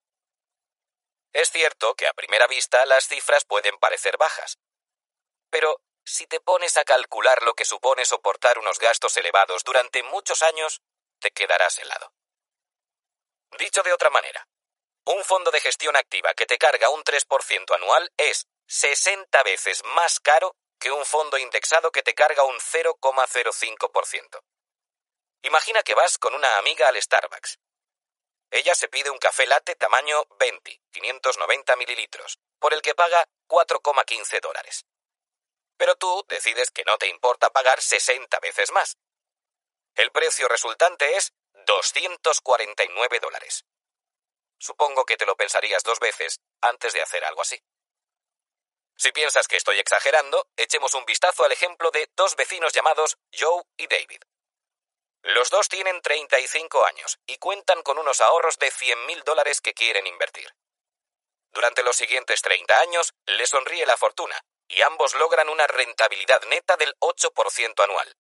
Es 1.34 1.52
cierto 1.52 1.96
que 1.96 2.08
a 2.08 2.14
primera 2.14 2.48
vista 2.48 2.86
las 2.86 3.08
cifras 3.08 3.46
pueden 3.46 3.78
parecer 3.78 4.18
bajas. 4.18 4.58
Pero 5.50 5.82
si 6.06 6.28
te 6.28 6.40
pones 6.40 6.78
a 6.78 6.84
calcular 6.84 7.44
lo 7.44 7.54
que 7.54 7.66
supone 7.66 8.06
soportar 8.06 8.60
unos 8.60 8.80
gastos 8.80 9.16
elevados 9.18 9.64
durante 9.64 10.04
muchos 10.04 10.42
años, 10.42 10.82
te 11.20 11.32
quedarás 11.32 11.78
helado. 11.80 12.14
Dicho 13.58 13.82
de 13.84 13.94
otra 13.94 14.10
manera, 14.10 14.48
un 15.06 15.24
fondo 15.24 15.50
de 15.52 15.60
gestión 15.60 15.96
activa 15.96 16.34
que 16.34 16.46
te 16.46 16.58
carga 16.58 16.90
un 16.90 17.04
3% 17.04 17.76
anual 17.76 18.12
es 18.18 18.48
60 18.68 19.42
veces 19.44 19.84
más 19.96 20.20
caro 20.20 20.56
que 20.80 20.92
un 20.92 21.06
fondo 21.06 21.38
indexado 21.38 21.92
que 21.92 22.04
te 22.04 22.14
carga 22.14 22.44
un 22.44 22.58
0,05%. 22.60 24.42
Imagina 25.44 25.84
que 25.84 25.96
vas 25.96 26.18
con 26.18 26.34
una 26.36 26.58
amiga 26.58 26.88
al 26.88 27.02
Starbucks. 27.02 27.58
Ella 28.52 28.76
se 28.76 28.88
pide 28.88 29.10
un 29.10 29.20
café 29.20 29.46
latte 29.46 29.76
tamaño 29.76 30.26
20, 30.40 30.80
590 30.92 31.76
mililitros, 31.76 32.40
por 32.60 32.74
el 32.74 32.82
que 32.82 32.96
paga 32.96 33.28
4,15 33.48 34.42
dólares. 34.42 34.86
Pero 35.78 35.96
tú 35.96 36.26
decides 36.28 36.72
que 36.72 36.84
no 36.84 36.98
te 36.98 37.08
importa 37.08 37.50
pagar 37.50 37.82
60 37.82 38.40
veces 38.40 38.72
más. 38.72 38.98
El 39.96 40.12
precio 40.12 40.48
resultante 40.48 41.16
es 41.16 41.32
249 41.70 43.20
dólares. 43.20 43.64
Supongo 44.58 45.06
que 45.06 45.18
te 45.18 45.28
lo 45.28 45.36
pensarías 45.36 45.84
dos 45.84 46.00
veces 46.00 46.40
antes 46.62 46.94
de 46.94 47.02
hacer 47.04 47.24
algo 47.24 47.44
así. 47.44 47.62
Si 48.98 49.12
piensas 49.12 49.48
que 49.48 49.58
estoy 49.58 49.78
exagerando, 49.78 50.48
echemos 50.58 50.96
un 50.96 51.06
vistazo 51.06 51.46
al 51.46 51.52
ejemplo 51.52 51.92
de 51.92 52.10
dos 52.16 52.36
vecinos 52.36 52.74
llamados 52.74 53.20
Joe 53.32 53.62
y 53.78 53.86
David. 53.86 54.22
Los 55.22 55.52
dos 55.52 55.70
tienen 55.70 56.02
35 56.02 56.86
años 56.88 57.20
y 57.28 57.38
cuentan 57.38 57.84
con 57.84 58.00
unos 58.00 58.20
ahorros 58.20 58.58
de 58.58 58.72
100.000 58.72 59.24
dólares 59.24 59.62
que 59.62 59.76
quieren 59.76 60.08
invertir. 60.08 60.52
Durante 61.52 61.84
los 61.84 61.96
siguientes 61.96 62.42
30 62.42 62.80
años 62.80 63.14
les 63.28 63.50
sonríe 63.52 63.86
la 63.86 63.96
fortuna 63.96 64.42
y 64.68 64.82
ambos 64.82 65.14
logran 65.14 65.50
una 65.50 65.68
rentabilidad 65.68 66.42
neta 66.50 66.78
del 66.78 66.96
8% 67.00 67.84
anual. 67.84 68.16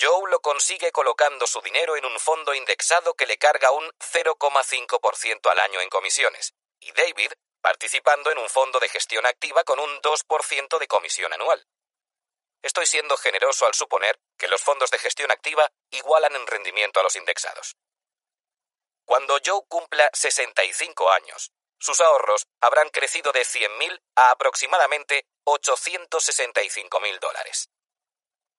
Joe 0.00 0.30
lo 0.30 0.40
consigue 0.40 0.90
colocando 0.92 1.46
su 1.46 1.60
dinero 1.60 1.96
en 1.96 2.04
un 2.04 2.18
fondo 2.18 2.54
indexado 2.54 3.14
que 3.14 3.26
le 3.26 3.38
carga 3.38 3.70
un 3.70 3.88
0,5% 3.98 5.50
al 5.50 5.60
año 5.60 5.80
en 5.80 5.88
comisiones, 5.88 6.54
y 6.80 6.92
David 6.92 7.32
participando 7.60 8.30
en 8.30 8.38
un 8.38 8.48
fondo 8.48 8.78
de 8.78 8.88
gestión 8.88 9.24
activa 9.24 9.64
con 9.64 9.78
un 9.78 10.02
2% 10.02 10.78
de 10.78 10.86
comisión 10.86 11.32
anual. 11.32 11.66
Estoy 12.62 12.86
siendo 12.86 13.16
generoso 13.16 13.66
al 13.66 13.74
suponer 13.74 14.18
que 14.36 14.48
los 14.48 14.62
fondos 14.62 14.90
de 14.90 14.98
gestión 14.98 15.30
activa 15.30 15.70
igualan 15.90 16.34
en 16.36 16.46
rendimiento 16.46 17.00
a 17.00 17.02
los 17.02 17.16
indexados. 17.16 17.76
Cuando 19.04 19.38
Joe 19.44 19.62
cumpla 19.68 20.10
65 20.12 21.10
años, 21.10 21.52
sus 21.78 22.00
ahorros 22.00 22.46
habrán 22.60 22.88
crecido 22.90 23.32
de 23.32 23.42
100.000 23.42 24.00
a 24.16 24.30
aproximadamente 24.30 25.26
865.000 25.44 27.18
dólares. 27.18 27.68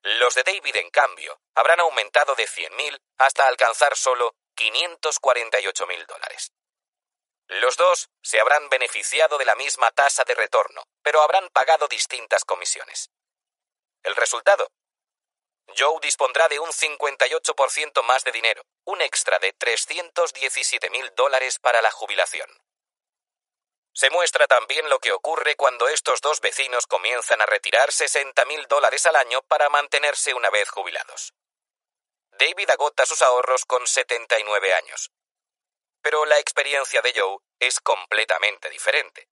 Los 0.06 0.36
de 0.36 0.44
David, 0.44 0.76
en 0.76 0.92
cambio, 0.92 1.42
habrán 1.56 1.80
aumentado 1.80 2.36
de 2.36 2.48
100.000 2.48 3.02
hasta 3.18 3.48
alcanzar 3.48 3.98
solo 3.98 4.36
548.000 4.56 6.06
dólares. 6.06 6.52
Los 7.48 7.76
dos 7.76 8.12
se 8.22 8.40
habrán 8.40 8.70
beneficiado 8.70 9.40
de 9.40 9.46
la 9.46 9.56
misma 9.56 9.90
tasa 9.90 10.24
de 10.24 10.36
retorno, 10.36 10.84
pero 11.02 11.24
habrán 11.24 11.50
pagado 11.50 11.88
distintas 11.88 12.46
comisiones. 12.46 13.10
El 14.04 14.16
resultado. 14.16 14.70
Joe 15.76 15.98
dispondrá 16.04 16.48
de 16.50 16.60
un 16.60 16.70
58% 16.70 18.04
más 18.04 18.24
de 18.24 18.32
dinero, 18.32 18.64
un 18.84 19.02
extra 19.02 19.40
de 19.40 19.58
317.000 19.58 21.16
dólares 21.16 21.58
para 21.58 21.82
la 21.82 21.90
jubilación. 21.90 22.48
Se 23.96 24.10
muestra 24.10 24.46
también 24.46 24.90
lo 24.90 25.00
que 25.00 25.14
ocurre 25.14 25.56
cuando 25.56 25.88
estos 25.88 26.20
dos 26.20 26.42
vecinos 26.42 26.86
comienzan 26.86 27.42
a 27.42 27.46
retirar 27.46 27.92
60.000 27.92 28.68
dólares 28.68 29.06
al 29.06 29.16
año 29.16 29.42
para 29.44 29.70
mantenerse 29.70 30.34
una 30.34 30.50
vez 30.50 30.70
jubilados. 30.70 31.34
David 32.32 32.70
agota 32.72 33.06
sus 33.06 33.22
ahorros 33.22 33.64
con 33.64 33.88
79 33.88 34.74
años. 34.74 35.12
Pero 36.02 36.26
la 36.26 36.40
experiencia 36.40 37.02
de 37.02 37.14
Joe 37.16 37.38
es 37.58 37.80
completamente 37.80 38.70
diferente. 38.70 39.30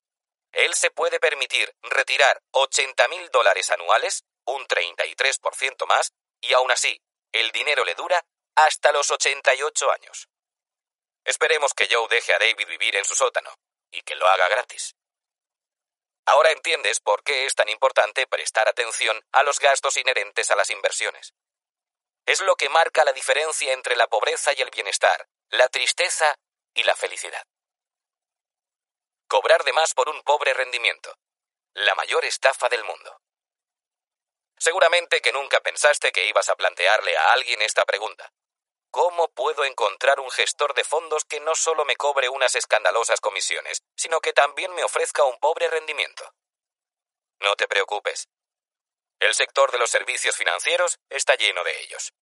Él 0.53 0.73
se 0.75 0.91
puede 0.91 1.19
permitir 1.19 1.75
retirar 1.81 2.41
80.000 2.53 3.31
dólares 3.31 3.69
anuales, 3.69 4.23
un 4.45 4.65
33% 4.65 5.85
más, 5.87 6.13
y 6.39 6.53
aún 6.53 6.71
así, 6.71 7.01
el 7.33 7.51
dinero 7.51 7.83
le 7.83 7.95
dura 7.95 8.25
hasta 8.55 8.93
los 8.93 9.11
88 9.11 9.91
años. 9.91 10.29
Esperemos 11.25 11.73
que 11.73 11.89
Joe 11.91 12.07
deje 12.09 12.33
a 12.33 12.39
David 12.39 12.67
vivir 12.67 12.95
en 12.95 13.03
su 13.03 13.15
sótano, 13.15 13.53
y 13.93 14.01
que 14.01 14.15
lo 14.15 14.27
haga 14.27 14.49
gratis. 14.49 14.95
Ahora 16.25 16.51
entiendes 16.51 16.99
por 16.99 17.23
qué 17.23 17.45
es 17.45 17.55
tan 17.55 17.69
importante 17.69 18.27
prestar 18.27 18.67
atención 18.67 19.21
a 19.31 19.43
los 19.43 19.59
gastos 19.59 19.97
inherentes 19.97 20.51
a 20.51 20.55
las 20.55 20.69
inversiones. 20.69 21.33
Es 22.25 22.41
lo 22.41 22.55
que 22.55 22.69
marca 22.69 23.03
la 23.03 23.11
diferencia 23.11 23.73
entre 23.73 23.95
la 23.95 24.07
pobreza 24.07 24.51
y 24.55 24.61
el 24.61 24.69
bienestar, 24.69 25.27
la 25.49 25.67
tristeza 25.67 26.35
y 26.73 26.83
la 26.83 26.95
felicidad. 26.95 27.45
Cobrar 29.27 29.63
de 29.63 29.73
más 29.73 29.93
por 29.93 30.09
un 30.09 30.21
pobre 30.23 30.53
rendimiento. 30.53 31.17
La 31.73 31.95
mayor 31.95 32.23
estafa 32.23 32.69
del 32.69 32.83
mundo. 32.83 33.19
Seguramente 34.57 35.21
que 35.21 35.33
nunca 35.33 35.59
pensaste 35.59 36.11
que 36.11 36.25
ibas 36.25 36.47
a 36.47 36.55
plantearle 36.55 37.17
a 37.17 37.33
alguien 37.33 37.61
esta 37.61 37.83
pregunta. 37.83 38.31
¿Cómo 38.93 39.27
puedo 39.29 39.65
encontrar 39.65 40.19
un 40.19 40.29
gestor 40.29 40.75
de 40.75 40.83
fondos 40.83 41.25
que 41.25 41.39
no 41.39 41.55
solo 41.55 41.83
me 41.83 41.95
cobre 41.95 42.29
unas 42.29 42.53
escandalosas 42.53 43.19
comisiones, 43.21 43.81
sino 43.97 44.21
que 44.21 44.33
también 44.33 44.71
me 44.75 44.83
ofrezca 44.83 45.23
un 45.23 45.39
pobre 45.39 45.67
rendimiento? 45.67 46.31
No 47.39 47.55
te 47.55 47.67
preocupes. 47.67 48.29
El 49.19 49.33
sector 49.33 49.71
de 49.71 49.79
los 49.79 49.89
servicios 49.89 50.37
financieros 50.37 50.99
está 51.09 51.33
lleno 51.33 51.63
de 51.63 51.81
ellos. 51.81 52.13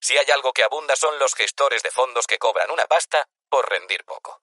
Si 0.00 0.16
hay 0.16 0.30
algo 0.30 0.54
que 0.54 0.62
abunda 0.62 0.96
son 0.96 1.18
los 1.18 1.34
gestores 1.34 1.82
de 1.82 1.90
fondos 1.90 2.26
que 2.26 2.38
cobran 2.38 2.70
una 2.70 2.86
pasta 2.86 3.28
por 3.50 3.68
rendir 3.68 4.06
poco. 4.06 4.40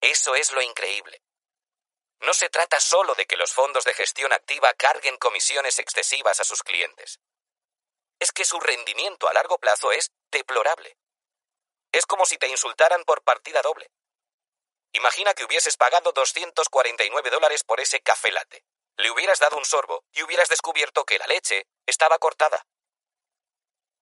Eso 0.00 0.34
es 0.34 0.50
lo 0.50 0.60
increíble. 0.60 1.22
No 2.18 2.34
se 2.34 2.50
trata 2.50 2.80
solo 2.80 3.14
de 3.14 3.26
que 3.26 3.36
los 3.36 3.52
fondos 3.52 3.84
de 3.84 3.94
gestión 3.94 4.32
activa 4.32 4.74
carguen 4.74 5.18
comisiones 5.18 5.78
excesivas 5.78 6.40
a 6.40 6.44
sus 6.44 6.64
clientes 6.64 7.20
es 8.20 8.32
que 8.32 8.44
su 8.44 8.60
rendimiento 8.60 9.28
a 9.28 9.32
largo 9.32 9.58
plazo 9.58 9.90
es 9.92 10.12
deplorable. 10.30 10.96
Es 11.90 12.06
como 12.06 12.26
si 12.26 12.36
te 12.38 12.48
insultaran 12.48 13.02
por 13.04 13.22
partida 13.22 13.62
doble. 13.62 13.90
Imagina 14.92 15.34
que 15.34 15.44
hubieses 15.44 15.76
pagado 15.76 16.12
249 16.12 17.30
dólares 17.30 17.64
por 17.64 17.80
ese 17.80 18.00
café 18.00 18.30
latte. 18.30 18.64
Le 18.96 19.10
hubieras 19.10 19.40
dado 19.40 19.56
un 19.56 19.64
sorbo 19.64 20.04
y 20.12 20.22
hubieras 20.22 20.48
descubierto 20.48 21.04
que 21.04 21.18
la 21.18 21.26
leche 21.26 21.66
estaba 21.86 22.18
cortada. 22.18 22.66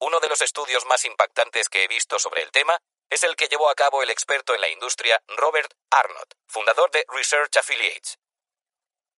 Uno 0.00 0.20
de 0.20 0.28
los 0.28 0.40
estudios 0.42 0.84
más 0.86 1.05
impactantes 1.05 1.68
que 1.68 1.84
he 1.84 1.88
visto 1.88 2.18
sobre 2.18 2.42
el 2.42 2.50
tema 2.50 2.78
es 3.10 3.22
el 3.24 3.36
que 3.36 3.48
llevó 3.48 3.70
a 3.70 3.74
cabo 3.74 4.02
el 4.02 4.10
experto 4.10 4.55
en 4.55 4.60
la 4.60 4.68
industria 4.68 5.22
Robert 5.28 5.72
Arnott, 5.90 6.34
fundador 6.47 6.90
de 6.90 7.05
Research 7.08 7.56
Affiliates, 7.56 8.18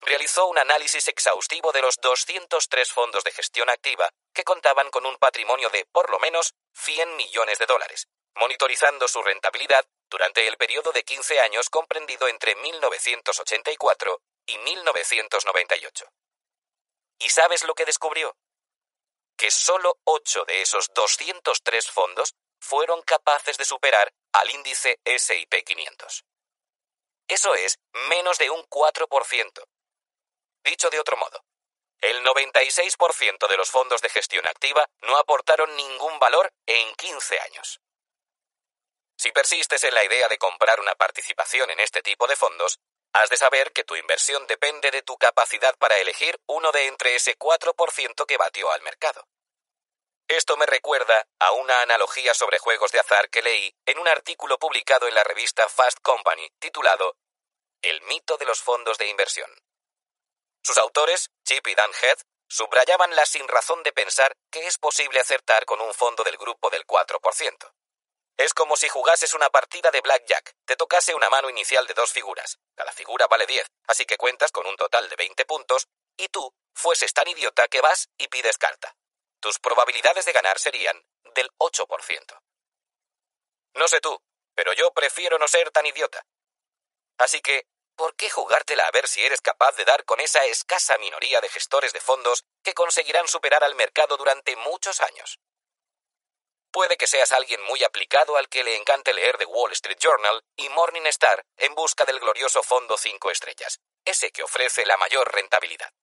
realizó 0.01 0.47
un 0.47 0.57
análisis 0.57 1.07
exhaustivo 1.07 1.71
de 1.71 1.81
los 1.81 1.97
203 1.97 2.91
fondos 2.91 3.23
de 3.23 3.31
gestión 3.31 3.69
activa 3.69 4.09
que 4.33 4.43
contaban 4.43 4.89
con 4.89 5.05
un 5.05 5.17
patrimonio 5.17 5.69
de 5.69 5.85
por 5.91 6.09
lo 6.09 6.19
menos 6.19 6.53
100 6.73 7.15
millones 7.15 7.59
de 7.59 7.65
dólares, 7.65 8.07
monitorizando 8.35 9.07
su 9.07 9.21
rentabilidad 9.21 9.85
durante 10.09 10.47
el 10.47 10.57
periodo 10.57 10.91
de 10.91 11.03
15 11.03 11.39
años 11.39 11.69
comprendido 11.69 12.27
entre 12.27 12.55
1984 12.55 14.21
y 14.47 14.57
1998. 14.57 16.05
¿Y 17.19 17.29
sabes 17.29 17.63
lo 17.63 17.75
que 17.75 17.85
descubrió? 17.85 18.35
Que 19.37 19.51
solo 19.51 19.99
8 20.05 20.45
de 20.45 20.61
esos 20.61 20.91
203 20.93 21.89
fondos 21.91 22.35
fueron 22.59 23.01
capaces 23.03 23.57
de 23.57 23.65
superar 23.65 24.11
al 24.33 24.49
índice 24.49 24.99
SIP 25.05 25.63
500. 25.63 26.25
Eso 27.27 27.55
es 27.55 27.79
menos 28.09 28.37
de 28.37 28.49
un 28.49 28.61
4%, 28.63 29.63
Dicho 30.63 30.89
de 30.89 30.99
otro 30.99 31.17
modo, 31.17 31.43
el 32.01 32.23
96% 32.23 33.47
de 33.47 33.57
los 33.57 33.69
fondos 33.69 34.01
de 34.01 34.09
gestión 34.09 34.47
activa 34.47 34.89
no 35.01 35.17
aportaron 35.17 35.75
ningún 35.75 36.17
valor 36.19 36.51
en 36.65 36.95
15 36.95 37.39
años. 37.39 37.79
Si 39.17 39.31
persistes 39.31 39.83
en 39.83 39.93
la 39.93 40.03
idea 40.03 40.27
de 40.27 40.39
comprar 40.39 40.79
una 40.79 40.95
participación 40.95 41.69
en 41.69 41.79
este 41.79 42.01
tipo 42.01 42.25
de 42.25 42.35
fondos, 42.35 42.79
has 43.13 43.29
de 43.29 43.37
saber 43.37 43.71
que 43.71 43.83
tu 43.83 43.95
inversión 43.95 44.47
depende 44.47 44.89
de 44.89 45.03
tu 45.03 45.15
capacidad 45.17 45.77
para 45.77 45.99
elegir 45.99 46.39
uno 46.47 46.71
de 46.71 46.87
entre 46.87 47.15
ese 47.15 47.37
4% 47.37 48.25
que 48.25 48.37
batió 48.37 48.71
al 48.71 48.81
mercado. 48.81 49.27
Esto 50.27 50.57
me 50.57 50.65
recuerda 50.65 51.27
a 51.39 51.51
una 51.51 51.81
analogía 51.81 52.33
sobre 52.33 52.57
juegos 52.57 52.91
de 52.91 52.99
azar 52.99 53.29
que 53.29 53.43
leí 53.43 53.75
en 53.85 53.99
un 53.99 54.07
artículo 54.07 54.57
publicado 54.57 55.07
en 55.07 55.13
la 55.13 55.23
revista 55.23 55.67
Fast 55.69 55.99
Company 56.01 56.49
titulado 56.57 57.15
El 57.83 58.01
mito 58.03 58.37
de 58.37 58.45
los 58.45 58.61
fondos 58.61 58.97
de 58.97 59.07
inversión. 59.07 59.51
Sus 60.63 60.77
autores, 60.77 61.29
Chip 61.43 61.67
y 61.67 61.75
Dan 61.75 61.91
Heath, 61.93 62.21
subrayaban 62.47 63.15
la 63.15 63.25
sinrazón 63.25 63.81
de 63.83 63.93
pensar 63.93 64.35
que 64.51 64.67
es 64.67 64.77
posible 64.77 65.19
acertar 65.19 65.65
con 65.65 65.81
un 65.81 65.93
fondo 65.93 66.23
del 66.23 66.37
grupo 66.37 66.69
del 66.69 66.85
4%. 66.85 67.73
Es 68.37 68.53
como 68.53 68.75
si 68.75 68.89
jugases 68.89 69.33
una 69.33 69.49
partida 69.49 69.91
de 69.91 70.01
blackjack, 70.01 70.55
te 70.65 70.75
tocase 70.75 71.13
una 71.15 71.29
mano 71.29 71.49
inicial 71.49 71.85
de 71.87 71.93
dos 71.93 72.11
figuras. 72.11 72.57
Cada 72.75 72.91
figura 72.91 73.27
vale 73.27 73.45
10, 73.45 73.67
así 73.87 74.05
que 74.05 74.17
cuentas 74.17 74.51
con 74.51 74.65
un 74.67 74.75
total 74.75 75.07
de 75.09 75.15
20 75.15 75.45
puntos, 75.45 75.87
y 76.17 76.27
tú 76.29 76.53
fueses 76.73 77.13
tan 77.13 77.27
idiota 77.27 77.67
que 77.67 77.81
vas 77.81 78.09
y 78.17 78.27
pides 78.27 78.57
carta. 78.57 78.95
Tus 79.39 79.59
probabilidades 79.59 80.25
de 80.25 80.33
ganar 80.33 80.59
serían 80.59 81.01
del 81.35 81.49
8%. 81.57 82.41
No 83.75 83.87
sé 83.87 84.01
tú, 84.01 84.21
pero 84.55 84.73
yo 84.73 84.91
prefiero 84.91 85.37
no 85.39 85.47
ser 85.47 85.71
tan 85.71 85.85
idiota. 85.85 86.25
Así 87.17 87.41
que 87.41 87.65
¿por 88.01 88.15
qué 88.15 88.31
jugártela 88.31 88.87
a 88.87 88.89
ver 88.89 89.07
si 89.07 89.23
eres 89.23 89.41
capaz 89.41 89.75
de 89.75 89.85
dar 89.85 90.05
con 90.05 90.19
esa 90.19 90.43
escasa 90.45 90.97
minoría 90.97 91.39
de 91.39 91.49
gestores 91.49 91.93
de 91.93 92.01
fondos 92.01 92.45
que 92.63 92.73
conseguirán 92.73 93.27
superar 93.27 93.63
al 93.63 93.75
mercado 93.75 94.17
durante 94.17 94.55
muchos 94.55 95.01
años? 95.01 95.39
Puede 96.71 96.97
que 96.97 97.05
seas 97.05 97.31
alguien 97.31 97.61
muy 97.61 97.83
aplicado 97.83 98.37
al 98.37 98.49
que 98.49 98.63
le 98.63 98.75
encante 98.75 99.13
leer 99.13 99.37
The 99.37 99.45
Wall 99.45 99.71
Street 99.73 99.99
Journal 99.99 100.43
y 100.55 100.67
Morning 100.69 101.05
Star 101.05 101.45
en 101.57 101.75
busca 101.75 102.03
del 102.03 102.19
glorioso 102.19 102.63
fondo 102.63 102.97
5 102.97 103.29
estrellas, 103.29 103.79
ese 104.03 104.31
que 104.31 104.41
ofrece 104.41 104.83
la 104.87 104.97
mayor 104.97 105.31
rentabilidad. 105.31 105.93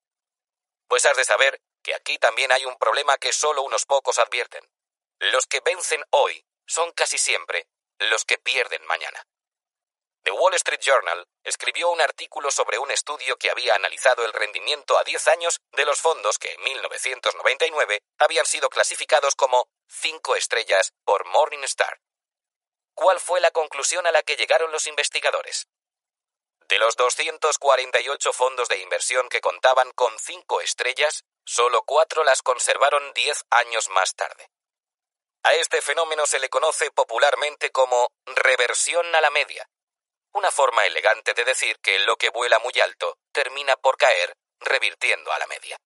Pues 0.86 1.04
has 1.04 1.16
de 1.16 1.24
saber 1.24 1.60
que 1.82 1.96
aquí 1.96 2.16
también 2.18 2.52
hay 2.52 2.64
un 2.64 2.78
problema 2.78 3.18
que 3.18 3.32
solo 3.32 3.62
unos 3.62 3.86
pocos 3.86 4.20
advierten. 4.20 4.70
Los 5.18 5.48
que 5.48 5.58
vencen 5.58 6.04
hoy 6.10 6.46
son 6.64 6.92
casi 6.92 7.18
siempre 7.18 7.66
los 7.98 8.24
que 8.24 8.38
pierden 8.38 8.86
mañana. 8.86 9.26
The 10.24 10.32
Wall 10.32 10.54
Street 10.54 10.80
Journal 10.80 11.26
escribió 11.42 11.90
un 11.90 12.00
artículo 12.00 12.50
sobre 12.50 12.78
un 12.78 12.90
estudio 12.90 13.36
que 13.36 13.50
había 13.50 13.74
analizado 13.74 14.24
el 14.24 14.32
rendimiento 14.32 14.98
a 14.98 15.04
10 15.04 15.28
años 15.28 15.60
de 15.72 15.84
los 15.84 16.00
fondos 16.00 16.38
que 16.38 16.52
en 16.52 16.62
1999 16.62 18.02
habían 18.18 18.46
sido 18.46 18.68
clasificados 18.68 19.34
como 19.34 19.68
5 19.88 20.36
estrellas 20.36 20.92
por 21.04 21.26
Morningstar. 21.26 22.00
¿Cuál 22.94 23.20
fue 23.20 23.40
la 23.40 23.50
conclusión 23.52 24.06
a 24.06 24.12
la 24.12 24.22
que 24.22 24.36
llegaron 24.36 24.72
los 24.72 24.86
investigadores? 24.86 25.68
De 26.68 26.78
los 26.78 26.96
248 26.96 28.32
fondos 28.32 28.68
de 28.68 28.78
inversión 28.78 29.28
que 29.28 29.40
contaban 29.40 29.92
con 29.92 30.18
5 30.18 30.60
estrellas, 30.60 31.24
solo 31.46 31.82
4 31.84 32.24
las 32.24 32.42
conservaron 32.42 33.12
10 33.14 33.44
años 33.50 33.88
más 33.88 34.14
tarde. 34.14 34.50
A 35.44 35.52
este 35.52 35.80
fenómeno 35.80 36.26
se 36.26 36.40
le 36.40 36.50
conoce 36.50 36.90
popularmente 36.90 37.70
como 37.70 38.10
reversión 38.26 39.14
a 39.14 39.20
la 39.22 39.30
media, 39.30 39.66
una 40.38 40.50
forma 40.52 40.86
elegante 40.86 41.34
de 41.34 41.44
decir 41.44 41.80
que 41.80 41.98
lo 41.98 42.16
que 42.16 42.30
vuela 42.30 42.60
muy 42.60 42.72
alto 42.80 43.18
termina 43.32 43.76
por 43.76 43.96
caer, 43.96 44.36
revirtiendo 44.60 45.32
a 45.32 45.38
la 45.38 45.48
media. 45.48 45.76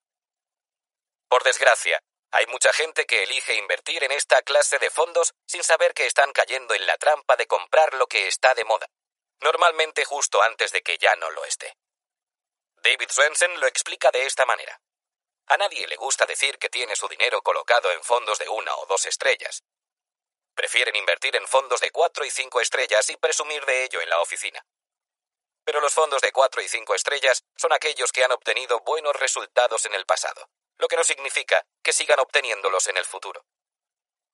Por 1.28 1.42
desgracia, 1.42 1.98
hay 2.30 2.46
mucha 2.46 2.70
gente 2.74 3.06
que 3.06 3.22
elige 3.22 3.54
invertir 3.54 4.04
en 4.04 4.12
esta 4.12 4.42
clase 4.42 4.78
de 4.78 4.90
fondos 4.90 5.32
sin 5.46 5.64
saber 5.64 5.94
que 5.94 6.04
están 6.04 6.32
cayendo 6.32 6.74
en 6.74 6.86
la 6.86 6.98
trampa 6.98 7.36
de 7.36 7.46
comprar 7.46 7.94
lo 7.94 8.06
que 8.06 8.26
está 8.26 8.54
de 8.54 8.64
moda, 8.64 8.86
normalmente 9.40 10.04
justo 10.04 10.42
antes 10.42 10.70
de 10.70 10.82
que 10.82 10.98
ya 10.98 11.16
no 11.16 11.30
lo 11.30 11.46
esté. 11.46 11.74
David 12.76 13.08
Swensen 13.10 13.58
lo 13.58 13.66
explica 13.66 14.10
de 14.10 14.26
esta 14.26 14.44
manera. 14.44 14.80
A 15.46 15.56
nadie 15.56 15.86
le 15.86 15.96
gusta 15.96 16.26
decir 16.26 16.58
que 16.58 16.68
tiene 16.68 16.94
su 16.94 17.08
dinero 17.08 17.40
colocado 17.40 17.90
en 17.90 18.04
fondos 18.04 18.38
de 18.38 18.50
una 18.50 18.76
o 18.76 18.84
dos 18.86 19.06
estrellas, 19.06 19.62
Prefieren 20.54 20.96
invertir 20.96 21.34
en 21.36 21.46
fondos 21.48 21.80
de 21.80 21.90
cuatro 21.90 22.24
y 22.24 22.30
cinco 22.30 22.60
estrellas 22.60 23.08
y 23.10 23.16
presumir 23.16 23.64
de 23.64 23.84
ello 23.84 24.00
en 24.00 24.08
la 24.08 24.20
oficina. 24.20 24.64
Pero 25.64 25.80
los 25.80 25.94
fondos 25.94 26.20
de 26.20 26.32
cuatro 26.32 26.60
y 26.60 26.68
cinco 26.68 26.94
estrellas 26.94 27.44
son 27.56 27.72
aquellos 27.72 28.12
que 28.12 28.24
han 28.24 28.32
obtenido 28.32 28.80
buenos 28.80 29.14
resultados 29.16 29.86
en 29.86 29.94
el 29.94 30.04
pasado, 30.04 30.48
lo 30.78 30.88
que 30.88 30.96
no 30.96 31.04
significa 31.04 31.64
que 31.82 31.92
sigan 31.92 32.20
obteniéndolos 32.20 32.88
en 32.88 32.96
el 32.96 33.04
futuro. 33.04 33.46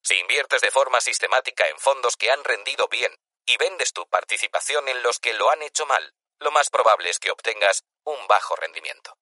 Si 0.02 0.14
inviertes 0.18 0.60
de 0.60 0.70
forma 0.70 1.00
sistemática 1.00 1.68
en 1.68 1.78
fondos 1.78 2.16
que 2.16 2.30
han 2.30 2.42
rendido 2.44 2.88
bien 2.88 3.14
y 3.44 3.56
vendes 3.56 3.92
tu 3.92 4.08
participación 4.08 4.88
en 4.88 5.02
los 5.02 5.20
que 5.20 5.34
lo 5.34 5.50
han 5.50 5.62
hecho 5.62 5.86
mal, 5.86 6.14
lo 6.38 6.50
más 6.50 6.70
probable 6.70 7.10
es 7.10 7.18
que 7.18 7.30
obtengas 7.30 7.84
un 8.04 8.26
bajo 8.26 8.56
rendimiento. 8.56 9.16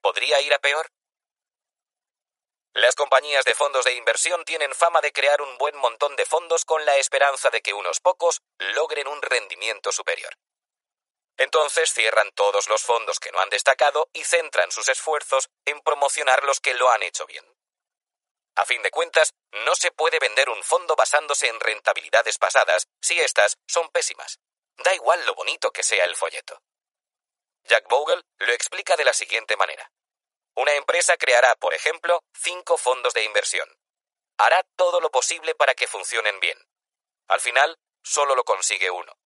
¿Podría 0.00 0.40
ir 0.40 0.54
a 0.54 0.58
peor? 0.58 0.90
Las 2.74 2.96
compañías 2.96 3.44
de 3.44 3.54
fondos 3.54 3.84
de 3.84 3.94
inversión 3.94 4.44
tienen 4.44 4.74
fama 4.74 5.00
de 5.00 5.12
crear 5.12 5.40
un 5.40 5.56
buen 5.58 5.76
montón 5.76 6.16
de 6.16 6.26
fondos 6.26 6.64
con 6.64 6.84
la 6.84 6.96
esperanza 6.96 7.48
de 7.50 7.62
que 7.62 7.72
unos 7.72 8.00
pocos 8.00 8.42
logren 8.58 9.06
un 9.06 9.22
rendimiento 9.22 9.92
superior. 9.92 10.36
Entonces 11.36 11.92
cierran 11.92 12.32
todos 12.32 12.68
los 12.68 12.82
fondos 12.82 13.20
que 13.20 13.30
no 13.30 13.38
han 13.38 13.48
destacado 13.48 14.08
y 14.12 14.24
centran 14.24 14.72
sus 14.72 14.88
esfuerzos 14.88 15.50
en 15.64 15.80
promocionar 15.82 16.42
los 16.42 16.58
que 16.58 16.74
lo 16.74 16.90
han 16.90 17.04
hecho 17.04 17.26
bien. 17.26 17.44
A 18.56 18.64
fin 18.64 18.82
de 18.82 18.90
cuentas, 18.90 19.34
no 19.64 19.76
se 19.76 19.92
puede 19.92 20.18
vender 20.18 20.50
un 20.50 20.62
fondo 20.64 20.96
basándose 20.96 21.46
en 21.46 21.60
rentabilidades 21.60 22.38
pasadas 22.38 22.88
si 23.00 23.18
éstas 23.20 23.56
son 23.68 23.88
pésimas. 23.90 24.40
Da 24.78 24.92
igual 24.96 25.24
lo 25.26 25.34
bonito 25.36 25.70
que 25.70 25.84
sea 25.84 26.04
el 26.04 26.16
folleto. 26.16 26.60
Jack 27.62 27.88
Bogle 27.88 28.22
lo 28.38 28.52
explica 28.52 28.96
de 28.96 29.04
la 29.04 29.12
siguiente 29.12 29.56
manera. 29.56 29.88
Una 30.56 30.72
empresa 30.74 31.16
creará, 31.16 31.54
por 31.56 31.74
ejemplo, 31.74 32.22
cinco 32.32 32.76
fondos 32.76 33.12
de 33.14 33.24
inversión. 33.24 33.68
Hará 34.38 34.62
todo 34.76 35.00
lo 35.00 35.10
posible 35.10 35.54
para 35.54 35.74
que 35.74 35.86
funcionen 35.86 36.38
bien. 36.40 36.58
Al 37.28 37.40
final, 37.40 37.78
solo 38.02 38.34
lo 38.34 38.44
consigue 38.44 38.90
uno. 38.90 39.16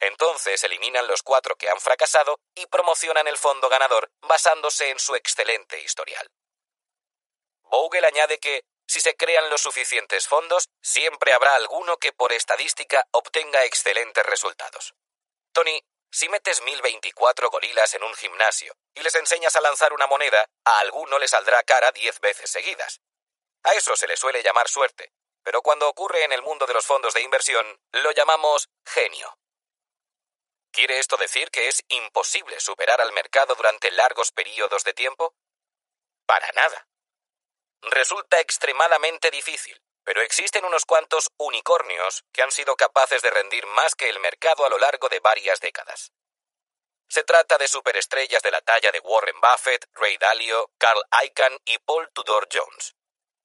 Entonces 0.00 0.64
eliminan 0.64 1.06
los 1.06 1.22
cuatro 1.22 1.56
que 1.56 1.68
han 1.68 1.80
fracasado 1.80 2.40
y 2.54 2.66
promocionan 2.66 3.28
el 3.28 3.36
fondo 3.36 3.68
ganador 3.68 4.10
basándose 4.22 4.88
en 4.88 4.98
su 4.98 5.14
excelente 5.14 5.78
historial. 5.80 6.26
Bogle 7.62 8.06
añade 8.06 8.38
que, 8.38 8.64
si 8.86 9.00
se 9.00 9.14
crean 9.14 9.50
los 9.50 9.60
suficientes 9.60 10.26
fondos, 10.26 10.68
siempre 10.80 11.32
habrá 11.32 11.54
alguno 11.54 11.98
que 11.98 12.12
por 12.12 12.32
estadística 12.32 13.06
obtenga 13.12 13.64
excelentes 13.64 14.24
resultados. 14.24 14.94
Tony 15.52 15.80
si 16.10 16.28
metes 16.28 16.60
1024 16.62 17.50
gorilas 17.50 17.94
en 17.94 18.02
un 18.02 18.14
gimnasio 18.14 18.76
y 18.94 19.00
les 19.00 19.14
enseñas 19.14 19.54
a 19.56 19.60
lanzar 19.60 19.92
una 19.92 20.06
moneda, 20.06 20.48
a 20.64 20.80
alguno 20.80 21.18
le 21.18 21.28
saldrá 21.28 21.62
cara 21.62 21.92
diez 21.92 22.20
veces 22.20 22.50
seguidas. 22.50 23.00
A 23.62 23.74
eso 23.74 23.94
se 23.96 24.06
le 24.06 24.16
suele 24.16 24.42
llamar 24.42 24.68
suerte, 24.68 25.12
pero 25.42 25.62
cuando 25.62 25.88
ocurre 25.88 26.24
en 26.24 26.32
el 26.32 26.42
mundo 26.42 26.66
de 26.66 26.74
los 26.74 26.86
fondos 26.86 27.14
de 27.14 27.22
inversión, 27.22 27.80
lo 27.92 28.10
llamamos 28.12 28.68
genio. 28.84 29.36
¿Quiere 30.72 30.98
esto 30.98 31.16
decir 31.16 31.50
que 31.50 31.68
es 31.68 31.82
imposible 31.88 32.60
superar 32.60 33.00
al 33.00 33.12
mercado 33.12 33.54
durante 33.54 33.90
largos 33.90 34.30
periodos 34.32 34.84
de 34.84 34.94
tiempo? 34.94 35.34
Para 36.26 36.50
nada. 36.52 36.86
Resulta 37.82 38.40
extremadamente 38.40 39.30
difícil, 39.30 39.80
pero 40.10 40.22
existen 40.22 40.64
unos 40.64 40.86
cuantos 40.86 41.30
unicornios 41.36 42.24
que 42.32 42.42
han 42.42 42.50
sido 42.50 42.74
capaces 42.74 43.22
de 43.22 43.30
rendir 43.30 43.64
más 43.66 43.94
que 43.94 44.08
el 44.08 44.18
mercado 44.18 44.66
a 44.66 44.68
lo 44.68 44.76
largo 44.76 45.08
de 45.08 45.20
varias 45.20 45.60
décadas. 45.60 46.10
Se 47.08 47.22
trata 47.22 47.56
de 47.58 47.68
superestrellas 47.68 48.42
de 48.42 48.50
la 48.50 48.60
talla 48.60 48.90
de 48.90 48.98
Warren 48.98 49.40
Buffett, 49.40 49.86
Ray 49.92 50.16
Dalio, 50.16 50.72
Carl 50.78 51.00
Icahn 51.26 51.56
y 51.64 51.78
Paul 51.78 52.10
Tudor 52.12 52.48
Jones. 52.52 52.96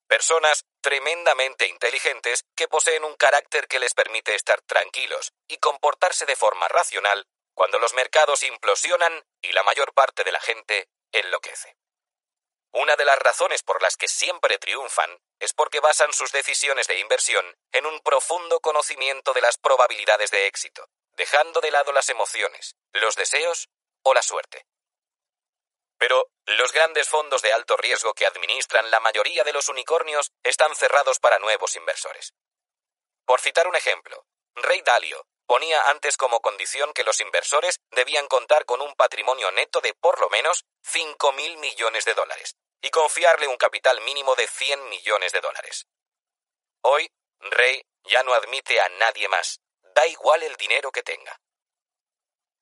Personas 0.08 0.66
tremendamente 0.82 1.68
inteligentes 1.68 2.46
que 2.56 2.68
poseen 2.68 3.04
un 3.04 3.14
carácter 3.14 3.68
que 3.68 3.78
les 3.78 3.94
permite 3.94 4.34
estar 4.34 4.60
tranquilos 4.64 5.34
y 5.48 5.58
comportarse 5.58 6.26
de 6.26 6.36
forma 6.36 6.68
racional 6.68 7.28
cuando 7.54 7.78
los 7.78 7.94
mercados 7.94 8.42
implosionan 8.42 9.24
y 9.40 9.52
la 9.52 9.62
mayor 9.62 9.94
parte 9.94 10.24
de 10.24 10.32
la 10.32 10.42
gente 10.42 10.90
enloquece. 11.12 11.78
Una 12.76 12.98
de 12.98 13.06
las 13.06 13.18
razones 13.20 13.64
por 13.64 13.82
las 13.82 13.96
que 13.96 14.10
siempre 14.10 14.58
triunfan 14.58 15.18
es 15.40 15.54
porque 15.54 15.80
basan 15.80 16.12
sus 16.12 16.34
decisiones 16.34 16.88
de 16.88 17.00
inversión 17.00 17.56
en 17.72 17.86
un 17.86 18.02
profundo 18.02 18.60
conocimiento 18.60 19.32
de 19.32 19.40
las 19.40 19.58
probabilidades 19.58 20.30
de 20.30 20.46
éxito, 20.48 20.90
dejando 21.14 21.62
de 21.62 21.72
lado 21.72 21.94
las 21.94 22.10
emociones, 22.10 22.76
los 22.92 23.16
deseos 23.16 23.70
o 24.04 24.14
la 24.14 24.22
suerte. 24.22 24.66
Pero 25.98 26.28
los 26.48 26.74
grandes 26.74 27.08
fondos 27.08 27.42
de 27.42 27.54
alto 27.54 27.78
riesgo 27.78 28.14
que 28.14 28.26
administran 28.26 28.92
la 28.92 29.00
mayoría 29.00 29.46
de 29.46 29.54
los 29.54 29.70
unicornios 29.70 30.34
están 30.44 30.76
cerrados 30.76 31.20
para 31.20 31.40
nuevos 31.40 31.78
inversores. 31.78 32.34
Por 33.24 33.40
citar 33.40 33.70
un 33.70 33.78
ejemplo, 33.78 34.26
Ray 34.54 34.82
Dalio, 34.82 35.26
ponía 35.46 35.82
antes 35.90 36.18
como 36.18 36.42
condición 36.42 36.92
que 36.92 37.06
los 37.06 37.22
inversores 37.22 37.80
debían 37.92 38.28
contar 38.28 38.66
con 38.66 38.82
un 38.82 38.96
patrimonio 38.96 39.50
neto 39.52 39.80
de 39.80 39.94
por 39.94 40.20
lo 40.20 40.30
menos 40.30 40.66
5.000 40.84 41.58
millones 41.58 42.04
de 42.04 42.14
dólares 42.14 42.58
y 42.82 42.90
confiarle 42.90 43.48
un 43.48 43.58
capital 43.58 44.02
mínimo 44.02 44.36
de 44.36 44.48
100 44.48 44.90
millones 44.90 45.32
de 45.32 45.42
dólares. 45.42 45.88
Hoy, 46.82 47.10
Rey 47.40 47.84
ya 48.04 48.24
no 48.24 48.34
admite 48.34 48.80
a 48.80 48.90
nadie 48.90 49.28
más, 49.28 49.60
da 49.82 50.06
igual 50.08 50.44
el 50.44 50.56
dinero 50.56 50.92
que 50.92 51.04
tenga. 51.04 51.40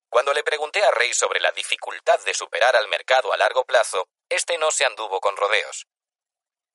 Cuando 0.10 0.34
le 0.34 0.44
pregunté 0.44 0.84
a 0.84 0.92
Rey 0.92 1.14
sobre 1.14 1.40
la 1.40 1.52
dificultad 1.52 2.20
de 2.22 2.34
superar 2.34 2.76
al 2.76 2.88
mercado 2.88 3.34
a 3.34 3.38
largo 3.38 3.66
plazo, 3.66 4.08
este 4.30 4.58
no 4.58 4.72
se 4.72 4.86
anduvo 4.86 5.20
con 5.20 5.36
rodeos. 5.36 5.88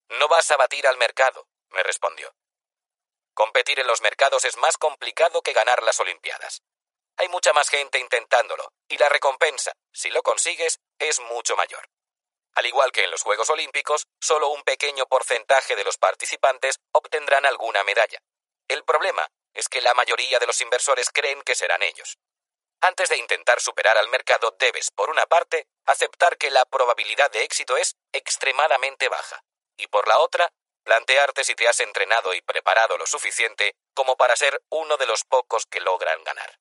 No 0.09 0.29
vas 0.29 0.51
a 0.51 0.57
batir 0.57 0.87
al 0.87 0.97
mercado, 0.97 1.47
me 1.71 1.83
respondió. 1.83 2.35
Competir 3.35 3.79
en 3.79 3.87
los 3.87 4.01
mercados 4.01 4.45
es 4.45 4.57
más 4.57 4.77
complicado 4.77 5.43
que 5.43 5.53
ganar 5.53 5.83
las 5.85 6.01
Olimpiadas. 6.01 6.63
Hay 7.17 7.29
mucha 7.29 7.53
más 7.53 7.69
gente 7.69 7.99
intentándolo, 7.99 8.73
y 8.89 8.99
la 8.99 9.09
recompensa, 9.09 9.73
si 9.93 10.11
lo 10.11 10.23
consigues, 10.23 10.81
es 10.99 11.21
mucho 11.21 11.57
mayor. 11.57 11.89
Al 12.55 12.67
igual 12.67 12.93
que 12.93 13.05
en 13.05 13.11
los 13.11 13.23
Juegos 13.23 13.51
Olímpicos, 13.51 14.07
solo 14.21 14.49
un 14.49 14.63
pequeño 14.63 15.07
porcentaje 15.07 15.77
de 15.77 15.85
los 15.85 15.99
participantes 15.99 16.81
obtendrán 16.93 17.47
alguna 17.47 17.85
medalla. 17.85 18.19
El 18.69 18.85
problema 18.85 19.29
es 19.55 19.69
que 19.69 19.81
la 19.81 19.95
mayoría 19.95 20.39
de 20.39 20.47
los 20.47 20.61
inversores 20.61 21.11
creen 21.11 21.43
que 21.43 21.55
serán 21.55 21.83
ellos. 21.83 22.19
Antes 22.81 23.09
de 23.09 23.17
intentar 23.17 23.61
superar 23.61 23.99
al 23.99 24.09
mercado, 24.09 24.55
debes, 24.59 24.91
por 24.93 25.11
una 25.11 25.27
parte, 25.27 25.67
aceptar 25.87 26.37
que 26.37 26.51
la 26.51 26.65
probabilidad 26.65 27.31
de 27.31 27.43
éxito 27.43 27.77
es 27.77 27.97
extremadamente 28.13 29.09
baja, 29.09 29.43
y 29.77 29.89
por 29.89 30.07
la 30.07 30.19
otra, 30.19 30.53
plantearte 30.85 31.45
si 31.45 31.55
te 31.55 31.67
has 31.69 31.81
entrenado 31.81 32.35
y 32.35 32.41
preparado 32.41 32.97
lo 32.97 33.07
suficiente 33.07 33.75
como 33.95 34.17
para 34.17 34.37
ser 34.37 34.63
uno 34.71 34.97
de 34.97 35.07
los 35.07 35.25
pocos 35.25 35.67
que 35.67 35.81
logran 35.81 36.23
ganar. 36.23 36.59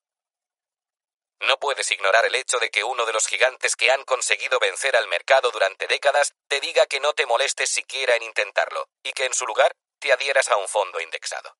No 1.40 1.58
puedes 1.58 1.90
ignorar 1.90 2.26
el 2.26 2.34
hecho 2.34 2.58
de 2.58 2.70
que 2.70 2.82
uno 2.82 3.06
de 3.06 3.12
los 3.12 3.26
gigantes 3.26 3.76
que 3.76 3.90
han 3.90 4.04
conseguido 4.04 4.58
vencer 4.58 4.96
al 4.96 5.06
mercado 5.06 5.50
durante 5.50 5.86
décadas 5.86 6.34
te 6.48 6.60
diga 6.60 6.86
que 6.86 7.00
no 7.00 7.12
te 7.12 7.26
molestes 7.26 7.70
siquiera 7.70 8.16
en 8.16 8.24
intentarlo 8.24 8.88
y 9.02 9.12
que 9.12 9.24
en 9.24 9.34
su 9.34 9.46
lugar 9.46 9.72
te 10.00 10.12
adhieras 10.12 10.48
a 10.48 10.56
un 10.56 10.68
fondo 10.68 11.00
indexado. 11.00 11.56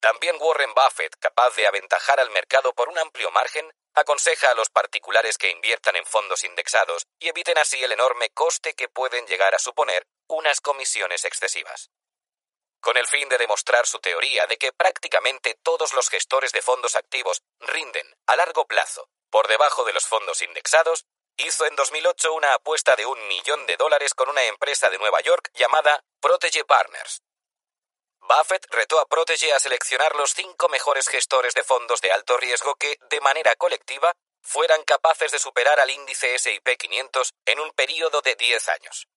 También 0.00 0.36
Warren 0.38 0.72
Buffett, 0.74 1.16
capaz 1.18 1.56
de 1.56 1.66
aventajar 1.66 2.20
al 2.20 2.30
mercado 2.30 2.72
por 2.74 2.88
un 2.88 2.98
amplio 2.98 3.30
margen, 3.32 3.72
aconseja 3.94 4.50
a 4.50 4.54
los 4.54 4.70
particulares 4.70 5.38
que 5.38 5.50
inviertan 5.50 5.96
en 5.96 6.06
fondos 6.06 6.44
indexados 6.44 7.06
y 7.18 7.28
eviten 7.28 7.58
así 7.58 7.82
el 7.82 7.92
enorme 7.92 8.30
coste 8.30 8.74
que 8.74 8.88
pueden 8.88 9.26
llegar 9.26 9.54
a 9.54 9.58
suponer 9.58 10.06
unas 10.28 10.60
comisiones 10.60 11.24
excesivas. 11.24 11.90
Con 12.86 12.96
el 12.96 13.08
fin 13.08 13.28
de 13.28 13.36
demostrar 13.36 13.84
su 13.84 13.98
teoría 13.98 14.46
de 14.46 14.58
que 14.58 14.72
prácticamente 14.72 15.58
todos 15.64 15.92
los 15.92 16.08
gestores 16.08 16.52
de 16.52 16.62
fondos 16.62 16.94
activos 16.94 17.42
rinden 17.58 18.06
a 18.28 18.36
largo 18.36 18.64
plazo 18.68 19.08
por 19.28 19.48
debajo 19.48 19.82
de 19.82 19.92
los 19.92 20.06
fondos 20.06 20.40
indexados, 20.40 21.04
hizo 21.36 21.66
en 21.66 21.74
2008 21.74 22.32
una 22.32 22.54
apuesta 22.54 22.94
de 22.94 23.04
un 23.04 23.26
millón 23.26 23.66
de 23.66 23.76
dólares 23.76 24.14
con 24.14 24.28
una 24.28 24.44
empresa 24.44 24.88
de 24.88 24.98
Nueva 24.98 25.20
York 25.20 25.50
llamada 25.54 26.04
Protege 26.20 26.64
Partners. 26.64 27.22
Buffett 28.20 28.64
retó 28.70 29.00
a 29.00 29.06
Protege 29.06 29.52
a 29.52 29.58
seleccionar 29.58 30.14
los 30.14 30.30
cinco 30.34 30.68
mejores 30.68 31.08
gestores 31.08 31.54
de 31.54 31.64
fondos 31.64 32.00
de 32.00 32.12
alto 32.12 32.36
riesgo 32.36 32.76
que, 32.76 32.98
de 33.10 33.20
manera 33.20 33.56
colectiva, 33.56 34.14
fueran 34.42 34.84
capaces 34.84 35.32
de 35.32 35.40
superar 35.40 35.80
al 35.80 35.90
índice 35.90 36.38
SIP 36.38 36.68
500 36.78 37.34
en 37.46 37.58
un 37.58 37.72
periodo 37.72 38.20
de 38.20 38.36
10 38.36 38.68
años. 38.68 39.08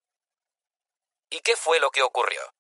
¿Y 1.30 1.42
qué 1.42 1.56
fue 1.56 1.80
lo 1.80 1.92
que 1.92 2.02
ocurrió? 2.02 2.52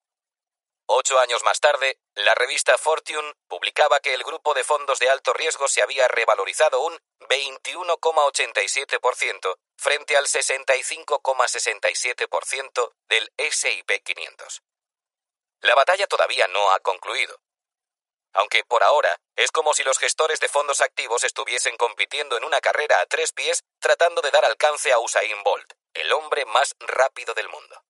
Ocho 0.92 1.20
años 1.20 1.44
más 1.44 1.60
tarde, 1.60 2.00
la 2.16 2.34
revista 2.34 2.76
Fortune 2.80 3.36
publicaba 3.48 4.00
que 4.00 4.16
el 4.16 4.24
grupo 4.24 4.56
de 4.56 4.64
fondos 4.64 4.98
de 4.98 5.08
alto 5.08 5.34
riesgo 5.34 5.68
se 5.68 5.84
había 5.84 6.08
revalorizado 6.08 6.82
un 6.82 7.00
21,87% 7.30 9.56
frente 9.78 10.18
al 10.18 10.26
65,67% 10.26 12.92
del 13.08 13.32
SIP 13.38 14.04
500. 14.04 14.64
La 15.62 15.76
batalla 15.76 16.08
todavía 16.08 16.48
no 16.48 16.72
ha 16.72 16.80
concluido. 16.80 17.40
Aunque 18.34 18.64
por 18.64 18.84
ahora 18.84 19.16
es 19.36 19.52
como 19.52 19.76
si 19.76 19.84
los 19.84 20.00
gestores 20.00 20.40
de 20.40 20.50
fondos 20.50 20.82
activos 20.82 21.24
estuviesen 21.24 21.78
compitiendo 21.78 22.36
en 22.36 22.44
una 22.44 22.62
carrera 22.62 23.00
a 23.00 23.06
tres 23.06 23.32
pies 23.32 23.64
tratando 23.80 24.24
de 24.24 24.32
dar 24.32 24.44
alcance 24.44 24.92
a 24.92 24.98
Usain 24.98 25.44
Bolt, 25.44 25.72
el 25.94 26.12
hombre 26.14 26.46
más 26.46 26.76
rápido 26.80 27.36
del 27.36 27.48
mundo. 27.48 27.84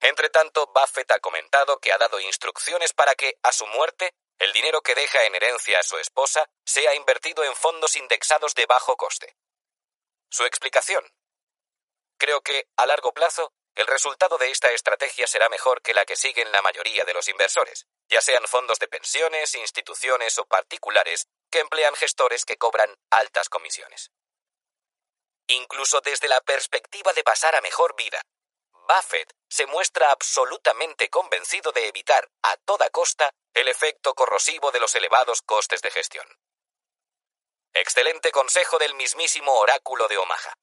Entre 0.00 0.28
tanto, 0.30 0.66
Buffett 0.74 1.10
ha 1.10 1.18
comentado 1.20 1.78
que 1.78 1.92
ha 1.92 1.98
dado 1.98 2.20
instrucciones 2.20 2.92
para 2.92 3.14
que, 3.14 3.38
a 3.42 3.52
su 3.52 3.66
muerte, 3.66 4.14
el 4.38 4.52
dinero 4.52 4.82
que 4.82 4.94
deja 4.94 5.24
en 5.24 5.34
herencia 5.34 5.80
a 5.80 5.82
su 5.82 5.96
esposa 5.98 6.48
sea 6.64 6.94
invertido 6.94 7.44
en 7.44 7.56
fondos 7.56 7.96
indexados 7.96 8.54
de 8.54 8.66
bajo 8.66 8.96
coste. 8.96 9.36
Su 10.30 10.44
explicación. 10.44 11.04
Creo 12.18 12.42
que, 12.42 12.68
a 12.76 12.86
largo 12.86 13.12
plazo, 13.12 13.52
el 13.74 13.86
resultado 13.86 14.38
de 14.38 14.50
esta 14.50 14.70
estrategia 14.72 15.26
será 15.26 15.48
mejor 15.50 15.82
que 15.82 15.92
la 15.92 16.06
que 16.06 16.16
siguen 16.16 16.50
la 16.50 16.62
mayoría 16.62 17.04
de 17.04 17.12
los 17.12 17.28
inversores, 17.28 17.86
ya 18.08 18.20
sean 18.22 18.46
fondos 18.46 18.78
de 18.78 18.88
pensiones, 18.88 19.54
instituciones 19.54 20.38
o 20.38 20.46
particulares 20.46 21.26
que 21.50 21.60
emplean 21.60 21.94
gestores 21.94 22.44
que 22.44 22.56
cobran 22.56 22.94
altas 23.10 23.48
comisiones. 23.50 24.10
Incluso 25.48 26.00
desde 26.00 26.26
la 26.26 26.40
perspectiva 26.40 27.12
de 27.12 27.22
pasar 27.22 27.54
a 27.54 27.60
mejor 27.60 27.94
vida, 27.96 28.22
Buffett 28.86 29.32
se 29.48 29.66
muestra 29.66 30.10
absolutamente 30.10 31.08
convencido 31.10 31.72
de 31.72 31.88
evitar 31.88 32.30
a 32.42 32.56
toda 32.56 32.88
costa 32.90 33.32
el 33.52 33.68
efecto 33.68 34.14
corrosivo 34.14 34.70
de 34.70 34.80
los 34.80 34.94
elevados 34.94 35.42
costes 35.42 35.82
de 35.82 35.90
gestión. 35.90 36.26
Excelente 37.74 38.30
consejo 38.30 38.78
del 38.78 38.94
mismísimo 38.94 39.52
oráculo 39.54 40.06
de 40.08 40.18
Omaha. 40.18 40.54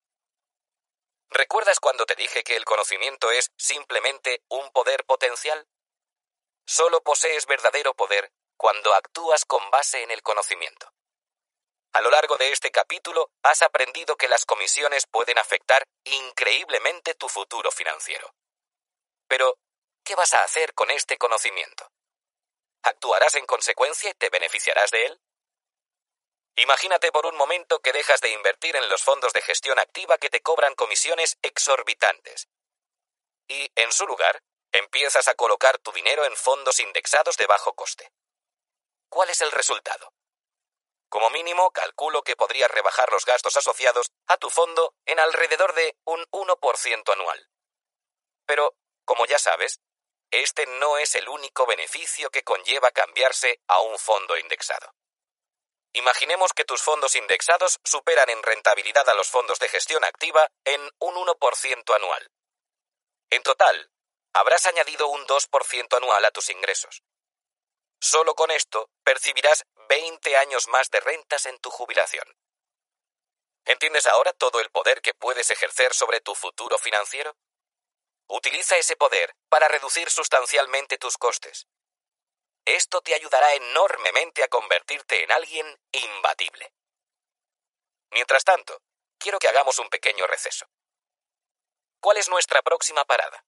¿Recuerdas 1.29 1.79
cuando 1.79 2.05
te 2.05 2.15
dije 2.15 2.43
que 2.43 2.55
el 2.55 2.63
conocimiento 2.63 3.29
es 3.31 3.51
simplemente 3.57 4.43
un 4.49 4.71
poder 4.71 5.03
potencial? 5.05 5.67
Solo 6.65 7.01
posees 7.01 7.45
verdadero 7.45 7.93
poder 7.93 8.31
cuando 8.55 8.93
actúas 8.93 9.43
con 9.43 9.69
base 9.69 10.03
en 10.03 10.11
el 10.11 10.21
conocimiento. 10.21 10.93
A 11.93 12.01
lo 12.01 12.09
largo 12.09 12.37
de 12.37 12.51
este 12.51 12.71
capítulo 12.71 13.29
has 13.43 13.61
aprendido 13.61 14.15
que 14.15 14.27
las 14.27 14.45
comisiones 14.45 15.05
pueden 15.05 15.37
afectar 15.37 15.83
increíblemente 16.03 17.13
tu 17.13 17.29
futuro 17.29 17.69
financiero. 17.69 18.33
Pero, 19.27 19.59
¿qué 20.03 20.15
vas 20.15 20.33
a 20.33 20.43
hacer 20.43 20.73
con 20.73 20.89
este 20.89 21.19
conocimiento? 21.19 21.91
¿Actuarás 22.81 23.35
en 23.35 23.45
consecuencia 23.45 24.09
y 24.09 24.15
te 24.15 24.29
beneficiarás 24.29 24.89
de 24.89 25.05
él? 25.05 25.21
Imagínate 26.55 27.11
por 27.11 27.27
un 27.27 27.35
momento 27.35 27.79
que 27.79 27.93
dejas 27.93 28.21
de 28.21 28.31
invertir 28.31 28.75
en 28.75 28.89
los 28.89 29.03
fondos 29.03 29.31
de 29.31 29.43
gestión 29.43 29.77
activa 29.77 30.17
que 30.17 30.31
te 30.31 30.41
cobran 30.41 30.73
comisiones 30.73 31.37
exorbitantes. 31.43 32.47
Y, 33.47 33.71
en 33.75 33.91
su 33.91 34.07
lugar, 34.07 34.41
empiezas 34.71 35.27
a 35.27 35.35
colocar 35.35 35.77
tu 35.77 35.91
dinero 35.91 36.25
en 36.25 36.35
fondos 36.35 36.79
indexados 36.79 37.37
de 37.37 37.45
bajo 37.45 37.75
coste. 37.75 38.11
¿Cuál 39.09 39.29
es 39.29 39.41
el 39.41 39.51
resultado? 39.51 40.11
Como 41.13 41.29
mínimo, 41.29 41.69
calculo 41.69 42.23
que 42.23 42.35
podrías 42.35 42.71
rebajar 42.71 43.11
los 43.11 43.23
gastos 43.23 43.55
asociados 43.55 44.11
a 44.25 44.37
tu 44.37 44.49
fondo 44.49 44.95
en 45.05 45.19
alrededor 45.19 45.75
de 45.75 45.95
un 46.05 46.25
1% 46.31 47.13
anual. 47.13 47.51
Pero, 48.47 48.73
como 49.05 49.27
ya 49.27 49.37
sabes, 49.37 49.79
este 50.31 50.65
no 50.65 50.97
es 50.97 51.13
el 51.13 51.29
único 51.29 51.67
beneficio 51.67 52.31
que 52.31 52.41
conlleva 52.41 52.89
cambiarse 52.89 53.61
a 53.67 53.79
un 53.81 53.99
fondo 53.99 54.35
indexado. 54.37 54.95
Imaginemos 55.93 56.51
que 56.51 56.65
tus 56.65 56.81
fondos 56.81 57.15
indexados 57.15 57.79
superan 57.83 58.31
en 58.31 58.41
rentabilidad 58.41 59.07
a 59.07 59.13
los 59.13 59.29
fondos 59.29 59.59
de 59.59 59.69
gestión 59.69 60.03
activa 60.03 60.49
en 60.65 60.81
un 60.97 61.13
1% 61.13 61.95
anual. 61.95 62.31
En 63.29 63.43
total, 63.43 63.91
habrás 64.33 64.65
añadido 64.65 65.09
un 65.09 65.27
2% 65.27 65.95
anual 65.95 66.25
a 66.25 66.31
tus 66.31 66.49
ingresos. 66.49 67.03
Solo 68.03 68.35
con 68.35 68.51
esto 68.51 68.89
percibirás 69.05 69.63
20 69.87 70.37
años 70.37 70.67
más 70.67 70.89
de 70.89 70.99
rentas 70.99 71.45
en 71.45 71.59
tu 71.59 71.69
jubilación. 71.69 72.27
¿Entiendes 73.65 74.07
ahora 74.07 74.33
todo 74.33 74.59
el 74.59 74.69
poder 74.69 75.01
que 75.01 75.13
puedes 75.13 75.49
ejercer 75.49 75.93
sobre 75.93 76.19
tu 76.21 76.35
futuro 76.35 76.77
financiero? 76.77 77.37
Utiliza 78.27 78.77
ese 78.77 78.95
poder 78.95 79.35
para 79.49 79.67
reducir 79.67 80.09
sustancialmente 80.09 80.97
tus 80.97 81.17
costes. 81.17 81.67
Esto 82.65 83.01
te 83.01 83.13
ayudará 83.13 83.53
enormemente 83.55 84.43
a 84.43 84.47
convertirte 84.47 85.23
en 85.23 85.31
alguien 85.31 85.79
imbatible. 85.91 86.73
Mientras 88.11 88.43
tanto, 88.43 88.81
quiero 89.17 89.39
que 89.39 89.47
hagamos 89.47 89.79
un 89.79 89.89
pequeño 89.89 90.27
receso. 90.27 90.65
¿Cuál 91.99 92.17
es 92.17 92.29
nuestra 92.29 92.61
próxima 92.61 93.05
parada? 93.05 93.45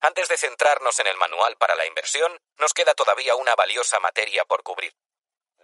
Antes 0.00 0.28
de 0.28 0.36
centrarnos 0.36 0.98
en 1.00 1.06
el 1.06 1.16
manual 1.16 1.56
para 1.56 1.74
la 1.74 1.86
inversión, 1.86 2.38
nos 2.58 2.74
queda 2.74 2.94
todavía 2.94 3.34
una 3.34 3.54
valiosa 3.54 3.98
materia 4.00 4.44
por 4.44 4.62
cubrir. 4.62 4.94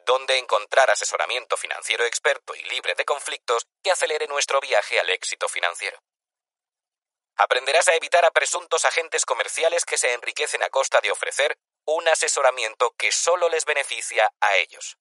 ¿Dónde 0.05 0.39
encontrar 0.39 0.91
asesoramiento 0.91 1.57
financiero 1.57 2.05
experto 2.05 2.55
y 2.55 2.63
libre 2.65 2.95
de 2.95 3.05
conflictos 3.05 3.67
que 3.83 3.93
acelere 3.93 4.27
nuestro 4.27 4.61
viaje 4.61 4.99
al 4.99 5.09
éxito 5.11 5.49
financiero? 5.49 5.99
Aprenderás 7.37 7.89
a 7.89 7.95
evitar 7.95 8.25
a 8.25 8.31
presuntos 8.31 8.85
agentes 8.85 9.25
comerciales 9.25 9.85
que 9.85 9.97
se 9.97 10.13
enriquecen 10.13 10.63
a 10.63 10.71
costa 10.71 11.01
de 11.01 11.11
ofrecer 11.13 11.57
un 11.85 12.07
asesoramiento 12.09 12.95
que 12.97 13.13
solo 13.13 13.49
les 13.49 13.65
beneficia 13.65 14.33
a 14.41 14.57
ellos. 14.57 14.97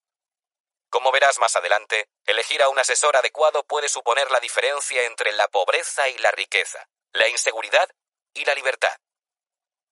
Como 0.90 1.12
verás 1.12 1.40
más 1.40 1.56
adelante, 1.56 2.08
elegir 2.26 2.62
a 2.62 2.70
un 2.70 2.78
asesor 2.78 3.16
adecuado 3.16 3.64
puede 3.64 3.90
suponer 3.90 4.30
la 4.30 4.40
diferencia 4.40 5.04
entre 5.06 5.32
la 5.32 5.48
pobreza 5.48 6.08
y 6.10 6.18
la 6.20 6.32
riqueza, 6.32 6.88
la 7.12 7.28
inseguridad 7.28 7.90
y 8.34 8.46
la 8.46 8.54
libertad. 8.54 8.96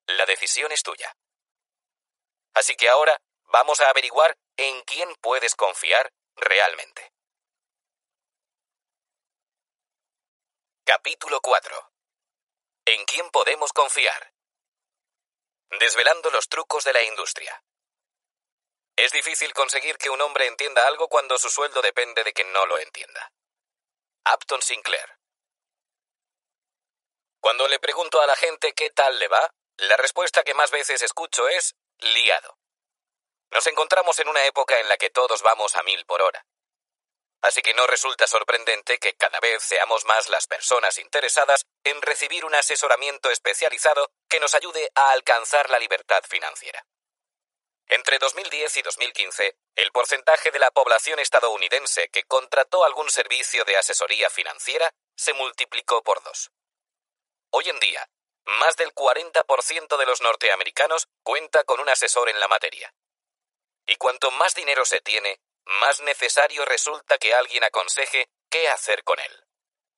La 0.05 0.25
decisión 0.25 0.71
es 0.71 0.83
tuya. 0.83 1.15
Así 2.53 2.75
que 2.75 2.89
ahora 2.89 3.19
vamos 3.45 3.79
a 3.81 3.89
averiguar 3.89 4.35
en 4.61 4.81
quién 4.81 5.15
puedes 5.21 5.55
confiar 5.55 6.11
realmente. 6.35 7.13
Capítulo 10.83 11.39
4. 11.39 11.93
¿En 12.85 13.05
quién 13.05 13.29
podemos 13.29 13.71
confiar? 13.71 14.33
Desvelando 15.79 16.29
los 16.31 16.49
trucos 16.49 16.83
de 16.83 16.91
la 16.91 17.03
industria. 17.03 17.63
Es 18.97 19.13
difícil 19.13 19.53
conseguir 19.53 19.97
que 19.97 20.09
un 20.09 20.19
hombre 20.19 20.47
entienda 20.47 20.85
algo 20.87 21.07
cuando 21.07 21.37
su 21.37 21.49
sueldo 21.49 21.81
depende 21.81 22.25
de 22.25 22.33
que 22.33 22.43
no 22.43 22.65
lo 22.65 22.77
entienda. 22.79 23.31
Upton 24.33 24.61
Sinclair. 24.61 25.19
Cuando 27.39 27.65
le 27.69 27.79
pregunto 27.79 28.19
a 28.19 28.27
la 28.27 28.35
gente 28.35 28.73
qué 28.73 28.89
tal 28.89 29.17
le 29.19 29.29
va, 29.29 29.53
la 29.77 29.95
respuesta 29.95 30.43
que 30.43 30.53
más 30.53 30.69
veces 30.69 31.01
escucho 31.01 31.47
es 31.47 31.77
liado. 31.99 32.58
Nos 33.51 33.65
encontramos 33.67 34.19
en 34.19 34.27
una 34.27 34.45
época 34.45 34.79
en 34.79 34.87
la 34.89 34.97
que 34.97 35.09
todos 35.09 35.41
vamos 35.41 35.75
a 35.75 35.83
mil 35.83 36.05
por 36.05 36.21
hora. 36.21 36.45
Así 37.41 37.61
que 37.61 37.73
no 37.73 37.87
resulta 37.87 38.27
sorprendente 38.27 38.97
que 38.99 39.15
cada 39.15 39.39
vez 39.39 39.63
seamos 39.63 40.05
más 40.05 40.29
las 40.29 40.45
personas 40.47 40.97
interesadas 40.97 41.65
en 41.83 42.01
recibir 42.01 42.43
un 42.43 42.53
asesoramiento 42.53 43.31
especializado 43.31 44.11
que 44.27 44.39
nos 44.39 44.53
ayude 44.55 44.91
a 44.93 45.11
alcanzar 45.11 45.69
la 45.69 45.79
libertad 45.79 46.21
financiera. 46.27 46.85
Entre 47.87 48.19
2010 48.19 48.77
y 48.77 48.81
2015, 48.83 49.57
el 49.75 49.91
porcentaje 49.91 50.51
de 50.51 50.59
la 50.59 50.69
población 50.69 51.17
estadounidense 51.19 52.09
que 52.09 52.23
contrató 52.23 52.83
algún 52.83 53.09
servicio 53.09 53.63
de 53.65 53.77
asesoría 53.77 54.29
financiera 54.29 54.93
se 55.15 55.33
multiplicó 55.33 56.03
por 56.03 56.21
dos. 56.21 56.51
Hoy 57.51 57.67
en 57.69 57.79
día, 57.79 58.07
más 58.45 58.75
del 58.75 58.93
40% 58.93 59.97
de 59.97 60.05
los 60.05 60.21
norteamericanos 60.21 61.07
cuenta 61.23 61.63
con 61.63 61.79
un 61.79 61.89
asesor 61.89 62.29
en 62.29 62.39
la 62.39 62.47
materia. 62.47 62.93
Y 63.89 63.95
cuanto 63.95 64.29
más 64.29 64.53
dinero 64.53 64.85
se 64.85 65.01
tiene, 65.01 65.39
más 65.65 65.99
necesario 66.01 66.63
resulta 66.63 67.17
que 67.17 67.33
alguien 67.33 67.63
aconseje 67.63 68.29
qué 68.47 68.69
hacer 68.69 69.03
con 69.03 69.19
él. 69.19 69.45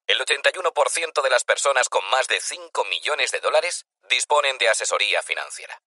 El 0.08 0.18
81% 0.22 1.22
de 1.22 1.30
las 1.30 1.44
personas 1.44 1.90
con 1.90 2.06
más 2.06 2.26
de 2.30 2.40
5 2.40 2.86
millones 2.86 3.32
de 3.32 3.42
dólares 3.42 3.86
disponen 4.04 4.58
de 4.58 4.70
asesoría 4.70 5.22
financiera. 5.22 5.82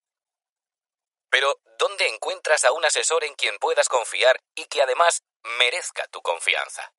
Pero, 1.30 1.58
¿dónde 1.78 2.06
encuentras 2.08 2.64
a 2.64 2.72
un 2.72 2.84
asesor 2.84 3.24
en 3.24 3.34
quien 3.36 3.56
puedas 3.56 3.88
confiar 3.88 4.38
y 4.54 4.66
que 4.66 4.82
además 4.82 5.22
merezca 5.58 6.06
tu 6.08 6.20
confianza? 6.20 6.92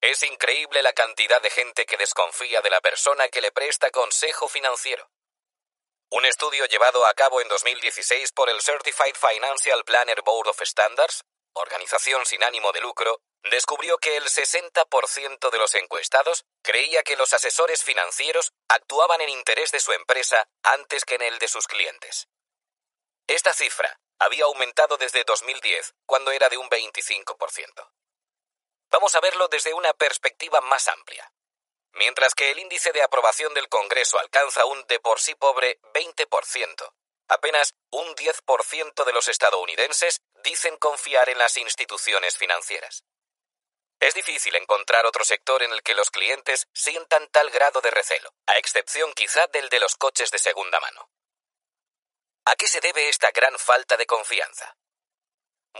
Es 0.00 0.22
increíble 0.22 0.82
la 0.82 0.94
cantidad 0.94 1.42
de 1.42 1.50
gente 1.50 1.84
que 1.84 1.98
desconfía 1.98 2.62
de 2.62 2.70
la 2.70 2.80
persona 2.80 3.28
que 3.28 3.42
le 3.42 3.52
presta 3.52 3.90
consejo 3.90 4.48
financiero. 4.48 5.10
Un 6.08 6.24
estudio 6.24 6.66
llevado 6.66 7.04
a 7.04 7.14
cabo 7.14 7.40
en 7.40 7.48
2016 7.48 8.30
por 8.30 8.48
el 8.48 8.62
Certified 8.62 9.16
Financial 9.16 9.82
Planner 9.84 10.22
Board 10.22 10.48
of 10.48 10.62
Standards, 10.62 11.24
organización 11.52 12.24
sin 12.24 12.44
ánimo 12.44 12.70
de 12.70 12.80
lucro, 12.80 13.20
descubrió 13.50 13.98
que 13.98 14.16
el 14.16 14.24
60% 14.24 15.50
de 15.50 15.58
los 15.58 15.74
encuestados 15.74 16.44
creía 16.62 17.02
que 17.02 17.16
los 17.16 17.32
asesores 17.32 17.82
financieros 17.82 18.52
actuaban 18.68 19.20
en 19.20 19.30
interés 19.30 19.72
de 19.72 19.80
su 19.80 19.92
empresa 19.92 20.48
antes 20.62 21.04
que 21.04 21.16
en 21.16 21.22
el 21.22 21.40
de 21.40 21.48
sus 21.48 21.66
clientes. 21.66 22.28
Esta 23.26 23.52
cifra 23.52 23.98
había 24.20 24.44
aumentado 24.44 24.96
desde 24.98 25.24
2010, 25.24 25.92
cuando 26.06 26.30
era 26.30 26.48
de 26.48 26.56
un 26.56 26.70
25%. 26.70 27.90
Vamos 28.90 29.14
a 29.16 29.20
verlo 29.20 29.48
desde 29.48 29.74
una 29.74 29.92
perspectiva 29.92 30.60
más 30.60 30.86
amplia. 30.86 31.32
Mientras 31.96 32.34
que 32.34 32.50
el 32.50 32.58
índice 32.58 32.92
de 32.92 33.02
aprobación 33.02 33.54
del 33.54 33.68
Congreso 33.68 34.18
alcanza 34.18 34.66
un 34.66 34.86
de 34.86 35.00
por 35.00 35.18
sí 35.18 35.34
pobre 35.34 35.80
20%, 35.94 36.92
apenas 37.28 37.74
un 37.90 38.14
10% 38.14 39.04
de 39.04 39.12
los 39.14 39.28
estadounidenses 39.28 40.20
dicen 40.44 40.76
confiar 40.76 41.30
en 41.30 41.38
las 41.38 41.56
instituciones 41.56 42.36
financieras. 42.36 43.02
Es 43.98 44.12
difícil 44.12 44.54
encontrar 44.56 45.06
otro 45.06 45.24
sector 45.24 45.62
en 45.62 45.72
el 45.72 45.82
que 45.82 45.94
los 45.94 46.10
clientes 46.10 46.68
sientan 46.74 47.28
tal 47.28 47.48
grado 47.48 47.80
de 47.80 47.90
recelo, 47.90 48.30
a 48.46 48.58
excepción 48.58 49.14
quizá 49.14 49.46
del 49.46 49.70
de 49.70 49.80
los 49.80 49.96
coches 49.96 50.30
de 50.30 50.38
segunda 50.38 50.78
mano. 50.80 51.08
¿A 52.44 52.56
qué 52.56 52.68
se 52.68 52.80
debe 52.80 53.08
esta 53.08 53.30
gran 53.30 53.58
falta 53.58 53.96
de 53.96 54.04
confianza? 54.04 54.76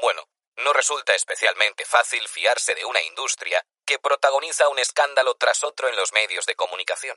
Bueno, 0.00 0.26
no 0.56 0.72
resulta 0.72 1.14
especialmente 1.14 1.84
fácil 1.84 2.26
fiarse 2.26 2.74
de 2.74 2.86
una 2.86 3.02
industria 3.02 3.62
que 3.86 3.98
protagoniza 3.98 4.68
un 4.68 4.78
escándalo 4.78 5.34
tras 5.36 5.64
otro 5.64 5.88
en 5.88 5.96
los 5.96 6.12
medios 6.12 6.44
de 6.44 6.56
comunicación. 6.56 7.16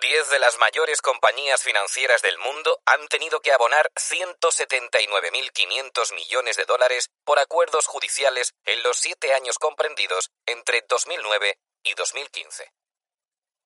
Diez 0.00 0.30
de 0.30 0.38
las 0.38 0.56
mayores 0.58 1.02
compañías 1.02 1.64
financieras 1.64 2.22
del 2.22 2.38
mundo 2.38 2.80
han 2.86 3.08
tenido 3.08 3.40
que 3.40 3.50
abonar 3.52 3.90
179.500 3.96 6.14
millones 6.14 6.56
de 6.56 6.66
dólares 6.66 7.10
por 7.24 7.40
acuerdos 7.40 7.88
judiciales 7.88 8.54
en 8.64 8.80
los 8.84 8.98
siete 8.98 9.34
años 9.34 9.58
comprendidos 9.58 10.30
entre 10.46 10.84
2009 10.88 11.58
y 11.82 11.94
2015. 11.94 12.70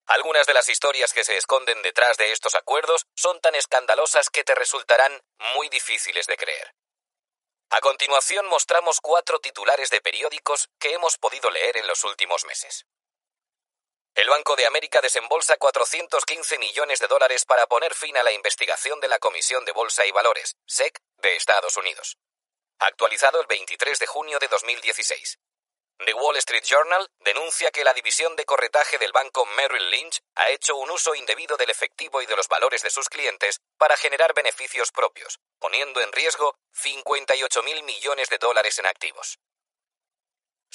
Algunas 0.04 0.46
de 0.46 0.52
las 0.52 0.68
historias 0.68 1.14
que 1.14 1.24
se 1.24 1.38
esconden 1.38 1.80
detrás 1.80 2.18
de 2.18 2.32
estos 2.32 2.54
acuerdos 2.54 3.06
son 3.16 3.40
tan 3.40 3.54
escandalosas 3.54 4.28
que 4.28 4.44
te 4.44 4.54
resultarán 4.54 5.24
muy 5.54 5.70
difíciles 5.70 6.26
de 6.26 6.36
creer. 6.36 6.74
A 7.70 7.80
continuación 7.80 8.44
mostramos 8.44 9.00
cuatro 9.00 9.38
titulares 9.38 9.88
de 9.88 10.02
periódicos 10.02 10.68
que 10.78 10.92
hemos 10.92 11.16
podido 11.16 11.50
leer 11.50 11.78
en 11.78 11.86
los 11.86 12.04
últimos 12.04 12.44
meses. 12.44 12.84
El 14.14 14.28
Banco 14.28 14.54
de 14.54 14.64
América 14.64 15.00
desembolsa 15.00 15.56
415 15.56 16.56
millones 16.58 17.00
de 17.00 17.08
dólares 17.08 17.44
para 17.44 17.66
poner 17.66 17.96
fin 17.96 18.16
a 18.16 18.22
la 18.22 18.30
investigación 18.30 19.00
de 19.00 19.08
la 19.08 19.18
Comisión 19.18 19.64
de 19.64 19.72
Bolsa 19.72 20.06
y 20.06 20.12
Valores, 20.12 20.54
SEC, 20.66 21.00
de 21.16 21.34
Estados 21.34 21.76
Unidos. 21.76 22.16
Actualizado 22.78 23.40
el 23.40 23.48
23 23.48 23.98
de 23.98 24.06
junio 24.06 24.38
de 24.38 24.46
2016. 24.46 25.40
The 25.98 26.14
Wall 26.14 26.36
Street 26.36 26.62
Journal 26.62 27.10
denuncia 27.18 27.72
que 27.72 27.82
la 27.82 27.92
división 27.92 28.36
de 28.36 28.44
corretaje 28.44 28.98
del 28.98 29.10
banco 29.10 29.46
Merrill 29.46 29.90
Lynch 29.90 30.20
ha 30.36 30.48
hecho 30.50 30.76
un 30.76 30.92
uso 30.92 31.16
indebido 31.16 31.56
del 31.56 31.70
efectivo 31.70 32.22
y 32.22 32.26
de 32.26 32.36
los 32.36 32.46
valores 32.46 32.82
de 32.82 32.90
sus 32.90 33.08
clientes 33.08 33.60
para 33.78 33.96
generar 33.96 34.32
beneficios 34.32 34.92
propios, 34.92 35.40
poniendo 35.58 36.00
en 36.00 36.12
riesgo 36.12 36.56
58 36.72 37.64
mil 37.64 37.82
millones 37.82 38.28
de 38.28 38.38
dólares 38.38 38.78
en 38.78 38.86
activos. 38.86 39.40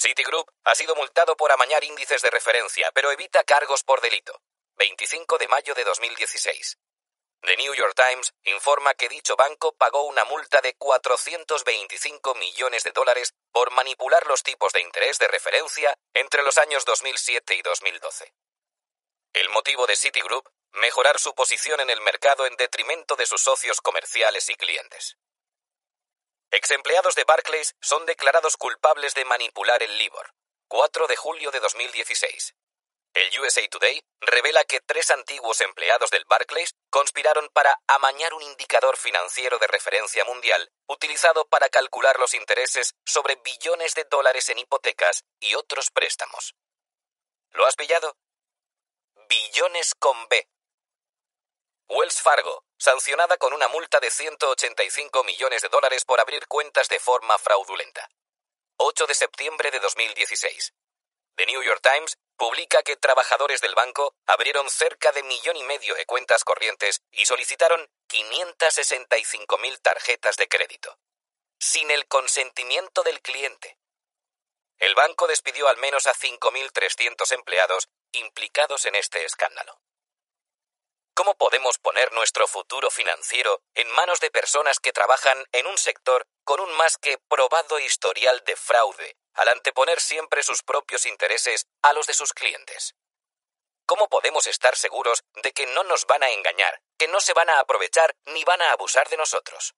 Citigroup 0.00 0.50
ha 0.64 0.74
sido 0.74 0.94
multado 0.94 1.36
por 1.36 1.52
amañar 1.52 1.84
índices 1.84 2.22
de 2.22 2.30
referencia, 2.30 2.90
pero 2.92 3.12
evita 3.12 3.44
cargos 3.44 3.82
por 3.84 4.00
delito. 4.00 4.40
25 4.76 5.36
de 5.36 5.46
mayo 5.48 5.74
de 5.74 5.84
2016. 5.84 6.78
The 7.42 7.56
New 7.58 7.74
York 7.74 7.94
Times 7.94 8.32
informa 8.44 8.94
que 8.94 9.10
dicho 9.10 9.36
banco 9.36 9.74
pagó 9.76 10.04
una 10.04 10.24
multa 10.24 10.62
de 10.62 10.72
425 10.74 12.34
millones 12.36 12.82
de 12.82 12.92
dólares 12.92 13.34
por 13.52 13.72
manipular 13.72 14.26
los 14.26 14.42
tipos 14.42 14.72
de 14.72 14.80
interés 14.80 15.18
de 15.18 15.28
referencia 15.28 15.94
entre 16.14 16.42
los 16.44 16.56
años 16.56 16.86
2007 16.86 17.56
y 17.56 17.62
2012. 17.62 18.32
El 19.34 19.50
motivo 19.50 19.86
de 19.86 19.96
Citigroup, 19.96 20.48
mejorar 20.72 21.18
su 21.18 21.34
posición 21.34 21.78
en 21.80 21.90
el 21.90 22.00
mercado 22.00 22.46
en 22.46 22.56
detrimento 22.56 23.16
de 23.16 23.26
sus 23.26 23.42
socios 23.42 23.82
comerciales 23.82 24.48
y 24.48 24.54
clientes. 24.54 25.18
Exempleados 26.52 27.14
de 27.14 27.22
Barclays 27.22 27.76
son 27.80 28.06
declarados 28.06 28.56
culpables 28.56 29.14
de 29.14 29.24
manipular 29.24 29.80
el 29.84 29.96
LIBOR. 29.98 30.34
4 30.66 31.06
de 31.06 31.14
julio 31.14 31.52
de 31.52 31.60
2016. 31.60 32.56
El 33.14 33.40
USA 33.40 33.60
Today 33.68 34.02
revela 34.20 34.64
que 34.64 34.80
tres 34.80 35.12
antiguos 35.12 35.60
empleados 35.60 36.10
del 36.10 36.24
Barclays 36.24 36.74
conspiraron 36.90 37.48
para 37.52 37.80
amañar 37.86 38.34
un 38.34 38.42
indicador 38.42 38.96
financiero 38.96 39.60
de 39.60 39.68
referencia 39.68 40.24
mundial 40.24 40.72
utilizado 40.88 41.46
para 41.46 41.68
calcular 41.68 42.18
los 42.18 42.34
intereses 42.34 42.94
sobre 43.04 43.36
billones 43.36 43.94
de 43.94 44.04
dólares 44.10 44.48
en 44.48 44.58
hipotecas 44.58 45.24
y 45.38 45.54
otros 45.54 45.92
préstamos. 45.92 46.56
¿Lo 47.50 47.64
has 47.64 47.76
pillado? 47.76 48.16
Billones 49.28 49.94
con 49.94 50.26
B. 50.28 50.48
Wells 51.92 52.22
Fargo, 52.22 52.64
sancionada 52.78 53.36
con 53.36 53.52
una 53.52 53.66
multa 53.66 53.98
de 53.98 54.12
185 54.12 55.24
millones 55.24 55.62
de 55.62 55.68
dólares 55.68 56.04
por 56.04 56.20
abrir 56.20 56.46
cuentas 56.46 56.88
de 56.88 57.00
forma 57.00 57.36
fraudulenta. 57.36 58.08
8 58.76 59.06
de 59.08 59.14
septiembre 59.14 59.72
de 59.72 59.80
2016. 59.80 60.72
The 61.34 61.46
New 61.46 61.60
York 61.64 61.80
Times 61.82 62.16
publica 62.36 62.84
que 62.84 62.96
trabajadores 62.96 63.60
del 63.60 63.74
banco 63.74 64.14
abrieron 64.26 64.70
cerca 64.70 65.10
de 65.10 65.24
millón 65.24 65.56
y 65.56 65.64
medio 65.64 65.96
de 65.96 66.06
cuentas 66.06 66.44
corrientes 66.44 67.00
y 67.10 67.26
solicitaron 67.26 67.90
565.000 68.08 69.82
tarjetas 69.82 70.36
de 70.36 70.46
crédito, 70.46 70.96
sin 71.58 71.90
el 71.90 72.06
consentimiento 72.06 73.02
del 73.02 73.20
cliente. 73.20 73.78
El 74.78 74.94
banco 74.94 75.26
despidió 75.26 75.66
al 75.66 75.78
menos 75.78 76.06
a 76.06 76.14
5.300 76.14 77.32
empleados 77.32 77.88
implicados 78.12 78.86
en 78.86 78.94
este 78.94 79.24
escándalo. 79.24 79.80
¿Cómo 81.20 81.34
podemos 81.34 81.76
poner 81.76 82.10
nuestro 82.14 82.46
futuro 82.48 82.90
financiero 82.90 83.60
en 83.74 83.90
manos 83.90 84.20
de 84.20 84.30
personas 84.30 84.80
que 84.80 84.90
trabajan 84.90 85.44
en 85.52 85.66
un 85.66 85.76
sector 85.76 86.26
con 86.44 86.60
un 86.60 86.72
más 86.78 86.96
que 86.96 87.18
probado 87.28 87.78
historial 87.78 88.42
de 88.46 88.56
fraude, 88.56 89.18
al 89.34 89.48
anteponer 89.48 90.00
siempre 90.00 90.42
sus 90.42 90.62
propios 90.62 91.04
intereses 91.04 91.66
a 91.82 91.92
los 91.92 92.06
de 92.06 92.14
sus 92.14 92.32
clientes? 92.32 92.94
¿Cómo 93.84 94.08
podemos 94.08 94.46
estar 94.46 94.74
seguros 94.76 95.22
de 95.42 95.52
que 95.52 95.66
no 95.66 95.84
nos 95.84 96.06
van 96.06 96.22
a 96.22 96.30
engañar, 96.30 96.80
que 96.96 97.06
no 97.06 97.20
se 97.20 97.34
van 97.34 97.50
a 97.50 97.60
aprovechar 97.60 98.16
ni 98.24 98.42
van 98.44 98.62
a 98.62 98.72
abusar 98.72 99.10
de 99.10 99.18
nosotros? 99.18 99.74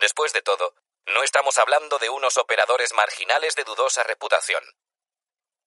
Después 0.00 0.32
de 0.32 0.42
todo, 0.42 0.76
no 1.06 1.24
estamos 1.24 1.58
hablando 1.58 1.98
de 1.98 2.10
unos 2.10 2.36
operadores 2.36 2.92
marginales 2.92 3.56
de 3.56 3.64
dudosa 3.64 4.04
reputación. 4.04 4.62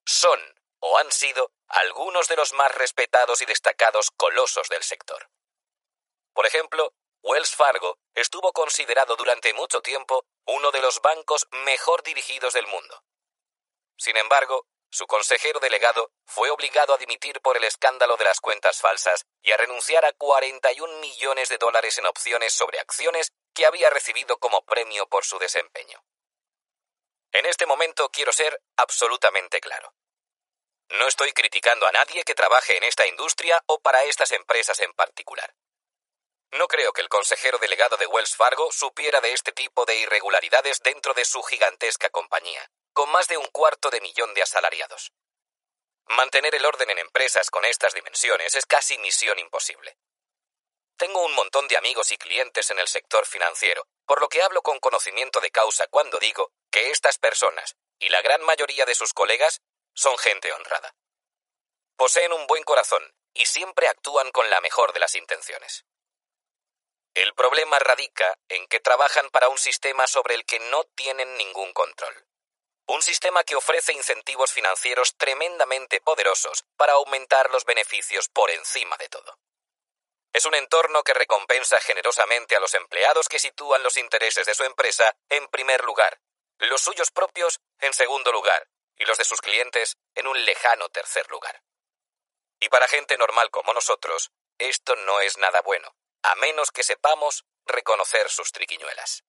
Son 0.05 0.39
o 0.79 0.97
han 0.97 1.11
sido 1.11 1.51
algunos 1.67 2.27
de 2.27 2.35
los 2.35 2.53
más 2.53 2.73
respetados 2.75 3.41
y 3.41 3.45
destacados 3.45 4.11
colosos 4.11 4.69
del 4.69 4.83
sector. 4.83 5.29
Por 6.33 6.45
ejemplo, 6.45 6.93
Wells 7.21 7.55
Fargo 7.55 7.97
estuvo 8.13 8.53
considerado 8.53 9.15
durante 9.15 9.53
mucho 9.53 9.81
tiempo 9.81 10.25
uno 10.45 10.71
de 10.71 10.81
los 10.81 11.01
bancos 11.01 11.47
mejor 11.51 12.03
dirigidos 12.03 12.53
del 12.53 12.67
mundo. 12.67 13.03
Sin 13.97 14.15
embargo, 14.17 14.65
su 14.91 15.05
consejero 15.05 15.59
delegado 15.59 16.11
fue 16.25 16.49
obligado 16.49 16.93
a 16.93 16.97
dimitir 16.97 17.41
por 17.41 17.57
el 17.57 17.63
escándalo 17.63 18.17
de 18.17 18.25
las 18.25 18.39
cuentas 18.39 18.81
falsas 18.81 19.25
y 19.41 19.51
a 19.51 19.57
renunciar 19.57 20.03
a 20.05 20.13
41 20.13 20.97
millones 20.99 21.49
de 21.49 21.57
dólares 21.57 21.97
en 21.99 22.07
opciones 22.07 22.53
sobre 22.53 22.79
acciones 22.79 23.31
que 23.53 23.67
había 23.67 23.89
recibido 23.91 24.39
como 24.39 24.63
premio 24.63 25.07
por 25.07 25.25
su 25.25 25.37
desempeño. 25.37 26.03
En 27.31 27.45
este 27.45 27.67
momento 27.67 28.09
quiero 28.09 28.33
ser 28.33 28.59
absolutamente 28.77 29.59
claro. 29.59 29.93
No 30.89 31.07
estoy 31.07 31.31
criticando 31.33 31.85
a 31.87 31.91
nadie 31.91 32.23
que 32.23 32.35
trabaje 32.35 32.77
en 32.77 32.83
esta 32.83 33.05
industria 33.05 33.61
o 33.67 33.79
para 33.79 34.03
estas 34.05 34.31
empresas 34.31 34.79
en 34.79 34.93
particular. 34.93 35.53
No 36.51 36.67
creo 36.67 36.93
que 36.93 37.01
el 37.01 37.09
consejero 37.09 37.59
delegado 37.59 37.95
de 37.97 38.07
Wells 38.07 38.35
Fargo 38.35 38.71
supiera 38.71 39.21
de 39.21 39.33
este 39.33 39.51
tipo 39.51 39.85
de 39.85 39.97
irregularidades 39.97 40.79
dentro 40.81 41.13
de 41.13 41.25
su 41.25 41.43
gigantesca 41.43 42.09
compañía, 42.09 42.71
con 42.91 43.09
más 43.11 43.27
de 43.27 43.37
un 43.37 43.45
cuarto 43.47 43.91
de 43.91 44.01
millón 44.01 44.33
de 44.33 44.41
asalariados. 44.41 45.11
Mantener 46.07 46.55
el 46.55 46.65
orden 46.65 46.89
en 46.89 46.97
empresas 46.97 47.51
con 47.51 47.65
estas 47.65 47.93
dimensiones 47.93 48.55
es 48.55 48.65
casi 48.65 48.97
misión 48.97 49.37
imposible. 49.37 49.95
Tengo 50.97 51.23
un 51.23 51.33
montón 51.33 51.67
de 51.67 51.77
amigos 51.77 52.11
y 52.11 52.17
clientes 52.17 52.71
en 52.71 52.79
el 52.79 52.87
sector 52.87 53.27
financiero, 53.27 53.85
por 54.07 54.19
lo 54.19 54.27
que 54.27 54.41
hablo 54.41 54.63
con 54.63 54.79
conocimiento 54.79 55.39
de 55.39 55.51
causa 55.51 55.85
cuando 55.87 56.17
digo 56.17 56.51
que 56.71 56.89
estas 56.89 57.19
personas, 57.19 57.75
y 57.99 58.09
la 58.09 58.23
gran 58.23 58.41
mayoría 58.41 58.85
de 58.85 58.95
sus 58.95 59.13
colegas, 59.13 59.61
son 59.99 60.17
gente 60.17 60.49
honrada. 60.53 60.95
Poseen 61.97 62.31
un 62.31 62.47
buen 62.47 62.63
corazón 62.63 63.03
y 63.33 63.45
siempre 63.47 63.89
actúan 63.89 64.31
con 64.31 64.49
la 64.49 64.61
mejor 64.61 64.93
de 64.93 65.01
las 65.01 65.13
intenciones. 65.15 65.83
El 67.13 67.33
problema 67.33 67.79
radica 67.79 68.39
en 68.47 68.65
que 68.69 68.79
trabajan 68.79 69.29
para 69.29 69.49
un 69.49 69.57
sistema 69.57 70.07
sobre 70.07 70.35
el 70.35 70.45
que 70.45 70.59
no 70.71 70.85
tienen 70.95 71.35
ningún 71.35 71.73
control. 71.73 72.15
Un 72.87 73.01
sistema 73.01 73.43
que 73.43 73.57
ofrece 73.57 73.91
incentivos 73.91 74.53
financieros 74.53 75.17
tremendamente 75.17 75.99
poderosos 75.99 76.63
para 76.77 76.93
aumentar 76.93 77.51
los 77.51 77.65
beneficios 77.65 78.29
por 78.29 78.49
encima 78.51 78.95
de 78.95 79.09
todo. 79.09 79.37
Es 80.31 80.45
un 80.45 80.55
entorno 80.55 81.03
que 81.03 81.13
recompensa 81.13 81.77
generosamente 81.81 82.55
a 82.55 82.61
los 82.61 82.73
empleados 82.73 83.27
que 83.27 83.37
sitúan 83.37 83.83
los 83.83 83.97
intereses 83.97 84.45
de 84.45 84.55
su 84.55 84.63
empresa 84.63 85.13
en 85.27 85.45
primer 85.49 85.83
lugar, 85.83 86.21
los 86.59 86.79
suyos 86.79 87.11
propios 87.11 87.59
en 87.79 87.91
segundo 87.91 88.31
lugar 88.31 88.65
y 88.99 89.05
los 89.05 89.17
de 89.17 89.23
sus 89.23 89.41
clientes 89.41 89.97
en 90.13 90.27
un 90.27 90.45
lejano 90.45 90.89
tercer 90.89 91.29
lugar. 91.31 91.63
Y 92.59 92.69
para 92.69 92.87
gente 92.87 93.17
normal 93.17 93.49
como 93.49 93.73
nosotros, 93.73 94.31
esto 94.59 94.95
no 94.97 95.21
es 95.21 95.37
nada 95.37 95.61
bueno, 95.61 95.95
a 96.21 96.35
menos 96.35 96.71
que 96.71 96.83
sepamos 96.83 97.45
reconocer 97.65 98.29
sus 98.29 98.51
triquiñuelas. 98.51 99.23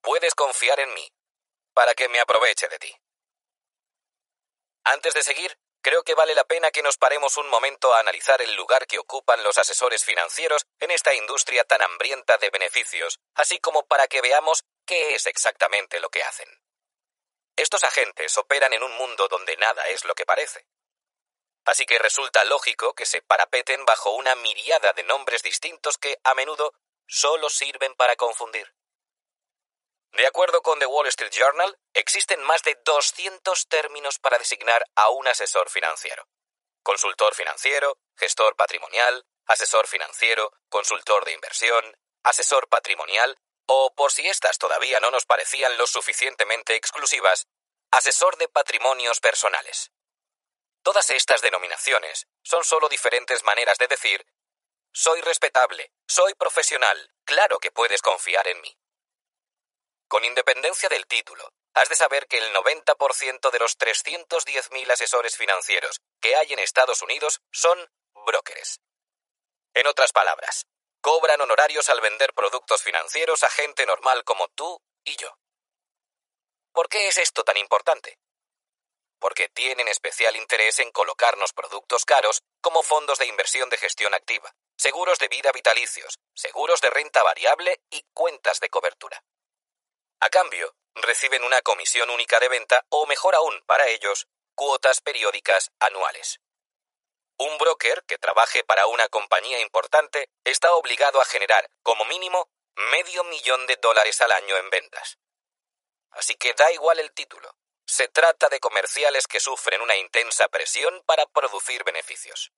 Puedes 0.00 0.34
confiar 0.34 0.80
en 0.80 0.94
mí, 0.94 1.12
para 1.74 1.94
que 1.94 2.08
me 2.08 2.20
aproveche 2.20 2.68
de 2.68 2.78
ti. 2.78 2.94
Antes 4.84 5.12
de 5.12 5.22
seguir, 5.22 5.58
creo 5.82 6.04
que 6.04 6.14
vale 6.14 6.34
la 6.34 6.44
pena 6.44 6.70
que 6.70 6.82
nos 6.82 6.96
paremos 6.96 7.36
un 7.36 7.48
momento 7.48 7.92
a 7.92 8.00
analizar 8.00 8.40
el 8.40 8.54
lugar 8.54 8.86
que 8.86 8.98
ocupan 8.98 9.42
los 9.42 9.58
asesores 9.58 10.04
financieros 10.04 10.64
en 10.78 10.90
esta 10.90 11.14
industria 11.14 11.64
tan 11.64 11.82
hambrienta 11.82 12.38
de 12.38 12.50
beneficios, 12.50 13.18
así 13.34 13.58
como 13.58 13.86
para 13.86 14.06
que 14.06 14.20
veamos 14.20 14.64
qué 14.86 15.14
es 15.14 15.26
exactamente 15.26 16.00
lo 16.00 16.10
que 16.10 16.22
hacen. 16.22 16.48
Estos 17.60 17.84
agentes 17.84 18.38
operan 18.38 18.72
en 18.72 18.82
un 18.82 18.92
mundo 18.92 19.28
donde 19.28 19.54
nada 19.58 19.86
es 19.88 20.06
lo 20.06 20.14
que 20.14 20.24
parece. 20.24 20.64
Así 21.66 21.84
que 21.84 21.98
resulta 21.98 22.42
lógico 22.44 22.94
que 22.94 23.04
se 23.04 23.20
parapeten 23.20 23.84
bajo 23.84 24.12
una 24.12 24.34
miriada 24.34 24.94
de 24.94 25.02
nombres 25.02 25.42
distintos 25.42 25.98
que, 25.98 26.18
a 26.24 26.32
menudo, 26.32 26.72
solo 27.06 27.50
sirven 27.50 27.94
para 27.96 28.16
confundir. 28.16 28.74
De 30.12 30.26
acuerdo 30.26 30.62
con 30.62 30.78
The 30.78 30.86
Wall 30.86 31.08
Street 31.08 31.34
Journal, 31.34 31.78
existen 31.92 32.42
más 32.44 32.62
de 32.62 32.78
200 32.82 33.68
términos 33.68 34.18
para 34.18 34.38
designar 34.38 34.82
a 34.94 35.10
un 35.10 35.28
asesor 35.28 35.68
financiero. 35.68 36.26
Consultor 36.82 37.34
financiero, 37.34 37.98
gestor 38.16 38.56
patrimonial, 38.56 39.26
asesor 39.44 39.86
financiero, 39.86 40.50
consultor 40.70 41.26
de 41.26 41.32
inversión, 41.32 41.94
asesor 42.22 42.68
patrimonial 42.68 43.36
o, 43.72 43.94
por 43.94 44.10
si 44.10 44.26
estas 44.26 44.58
todavía 44.58 44.98
no 44.98 45.12
nos 45.12 45.26
parecían 45.26 45.78
lo 45.78 45.86
suficientemente 45.86 46.74
exclusivas, 46.74 47.46
asesor 47.92 48.36
de 48.36 48.48
patrimonios 48.48 49.20
personales. 49.20 49.92
Todas 50.82 51.10
estas 51.10 51.40
denominaciones 51.40 52.26
son 52.42 52.64
solo 52.64 52.88
diferentes 52.88 53.44
maneras 53.44 53.78
de 53.78 53.86
decir 53.86 54.26
soy 54.92 55.20
respetable, 55.20 55.92
soy 56.08 56.34
profesional, 56.34 57.12
claro 57.24 57.60
que 57.60 57.70
puedes 57.70 58.02
confiar 58.02 58.48
en 58.48 58.60
mí. 58.60 58.76
Con 60.08 60.24
independencia 60.24 60.88
del 60.88 61.06
título, 61.06 61.52
has 61.74 61.88
de 61.88 61.94
saber 61.94 62.26
que 62.26 62.38
el 62.38 62.52
90% 62.52 63.52
de 63.52 63.58
los 63.60 63.78
310.000 63.78 64.90
asesores 64.90 65.36
financieros 65.36 66.00
que 66.20 66.34
hay 66.34 66.52
en 66.52 66.58
Estados 66.58 67.02
Unidos 67.02 67.40
son 67.52 67.78
brokers. 68.26 68.80
En 69.74 69.86
otras 69.86 70.10
palabras, 70.10 70.66
Cobran 71.00 71.40
honorarios 71.40 71.88
al 71.88 72.00
vender 72.00 72.34
productos 72.34 72.82
financieros 72.82 73.42
a 73.42 73.50
gente 73.50 73.86
normal 73.86 74.22
como 74.24 74.48
tú 74.48 74.82
y 75.04 75.16
yo. 75.16 75.34
¿Por 76.72 76.88
qué 76.88 77.08
es 77.08 77.16
esto 77.16 77.42
tan 77.42 77.56
importante? 77.56 78.18
Porque 79.18 79.48
tienen 79.48 79.88
especial 79.88 80.36
interés 80.36 80.78
en 80.78 80.92
colocarnos 80.92 81.52
productos 81.52 82.04
caros 82.04 82.42
como 82.60 82.82
fondos 82.82 83.18
de 83.18 83.26
inversión 83.26 83.70
de 83.70 83.78
gestión 83.78 84.14
activa, 84.14 84.54
seguros 84.76 85.18
de 85.18 85.28
vida 85.28 85.52
vitalicios, 85.52 86.18
seguros 86.34 86.80
de 86.80 86.90
renta 86.90 87.22
variable 87.22 87.80
y 87.90 88.04
cuentas 88.12 88.60
de 88.60 88.68
cobertura. 88.68 89.22
A 90.20 90.28
cambio, 90.28 90.74
reciben 90.94 91.44
una 91.44 91.62
comisión 91.62 92.10
única 92.10 92.38
de 92.40 92.48
venta 92.48 92.84
o, 92.90 93.06
mejor 93.06 93.34
aún 93.34 93.62
para 93.66 93.88
ellos, 93.88 94.26
cuotas 94.54 95.00
periódicas 95.00 95.70
anuales. 95.80 96.40
Un 97.40 97.56
broker 97.56 98.04
que 98.04 98.18
trabaje 98.18 98.64
para 98.64 98.86
una 98.86 99.08
compañía 99.08 99.60
importante 99.60 100.28
está 100.44 100.74
obligado 100.74 101.22
a 101.22 101.24
generar, 101.24 101.70
como 101.82 102.04
mínimo, 102.04 102.50
medio 102.92 103.24
millón 103.24 103.66
de 103.66 103.76
dólares 103.76 104.20
al 104.20 104.30
año 104.32 104.58
en 104.58 104.68
ventas. 104.68 105.16
Así 106.10 106.34
que 106.34 106.52
da 106.52 106.70
igual 106.70 106.98
el 106.98 107.14
título. 107.14 107.56
Se 107.86 108.08
trata 108.08 108.50
de 108.50 108.60
comerciales 108.60 109.26
que 109.26 109.40
sufren 109.40 109.80
una 109.80 109.96
intensa 109.96 110.48
presión 110.48 111.02
para 111.06 111.24
producir 111.24 111.82
beneficios. 111.82 112.52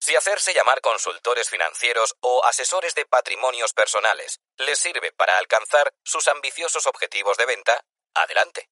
Si 0.00 0.16
hacerse 0.16 0.52
llamar 0.52 0.80
consultores 0.80 1.48
financieros 1.48 2.16
o 2.18 2.44
asesores 2.44 2.96
de 2.96 3.06
patrimonios 3.06 3.74
personales 3.74 4.40
les 4.56 4.76
sirve 4.76 5.12
para 5.12 5.38
alcanzar 5.38 5.94
sus 6.02 6.26
ambiciosos 6.26 6.86
objetivos 6.86 7.36
de 7.36 7.46
venta, 7.46 7.84
adelante. 8.12 8.68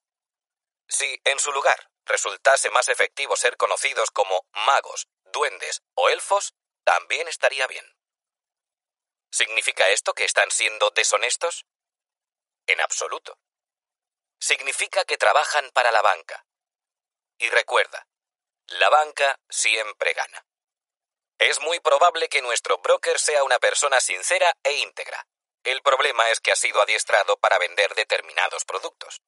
Si, 0.89 1.21
en 1.23 1.39
su 1.39 1.53
lugar, 1.53 1.92
resultase 2.07 2.71
más 2.71 2.89
efectivo 2.89 3.37
ser 3.37 3.57
conocidos 3.57 4.11
como 4.11 4.47
magos, 4.53 5.09
duendes 5.25 5.83
o 5.95 6.09
elfos, 6.09 6.55
también 6.85 7.29
estaría 7.29 7.67
bien. 7.67 7.85
¿Significa 9.31 9.89
esto 9.89 10.15
que 10.15 10.25
están 10.25 10.51
siendo 10.51 10.91
deshonestos? 10.91 11.65
En 12.67 12.81
absoluto. 12.81 13.39
Significa 14.41 15.05
que 15.05 15.17
trabajan 15.17 15.71
para 15.71 15.91
la 15.91 16.03
banca. 16.03 16.45
Y 17.39 17.49
recuerda, 17.49 18.07
la 18.67 18.89
banca 18.91 19.41
siempre 19.49 20.13
gana. 20.13 20.47
Es 21.39 21.61
muy 21.61 21.81
probable 21.81 22.29
que 22.29 22.43
nuestro 22.43 22.79
broker 22.79 23.19
sea 23.19 23.43
una 23.43 23.59
persona 23.59 24.01
sincera 24.01 24.55
e 24.63 24.75
íntegra. 24.75 25.27
El 25.65 25.83
problema 25.83 26.29
es 26.31 26.41
que 26.41 26.53
ha 26.53 26.57
sido 26.57 26.81
adiestrado 26.81 27.37
para 27.39 27.59
vender 27.59 27.95
determinados 27.95 28.65
productos. 28.65 29.23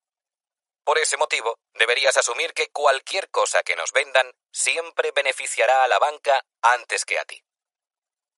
Por 0.84 0.98
ese 0.98 1.16
motivo, 1.16 1.58
deberías 1.72 2.16
asumir 2.16 2.52
que 2.52 2.68
cualquier 2.70 3.30
cosa 3.30 3.62
que 3.62 3.74
nos 3.74 3.92
vendan 3.92 4.30
siempre 4.52 5.12
beneficiará 5.12 5.82
a 5.82 5.88
la 5.88 5.98
banca 5.98 6.44
antes 6.60 7.04
que 7.04 7.18
a 7.18 7.24
ti. 7.24 7.42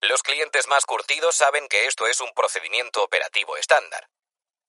Los 0.00 0.22
clientes 0.22 0.68
más 0.68 0.86
curtidos 0.86 1.34
saben 1.34 1.68
que 1.68 1.86
esto 1.86 2.06
es 2.06 2.20
un 2.20 2.32
procedimiento 2.34 3.02
operativo 3.02 3.56
estándar. 3.56 4.08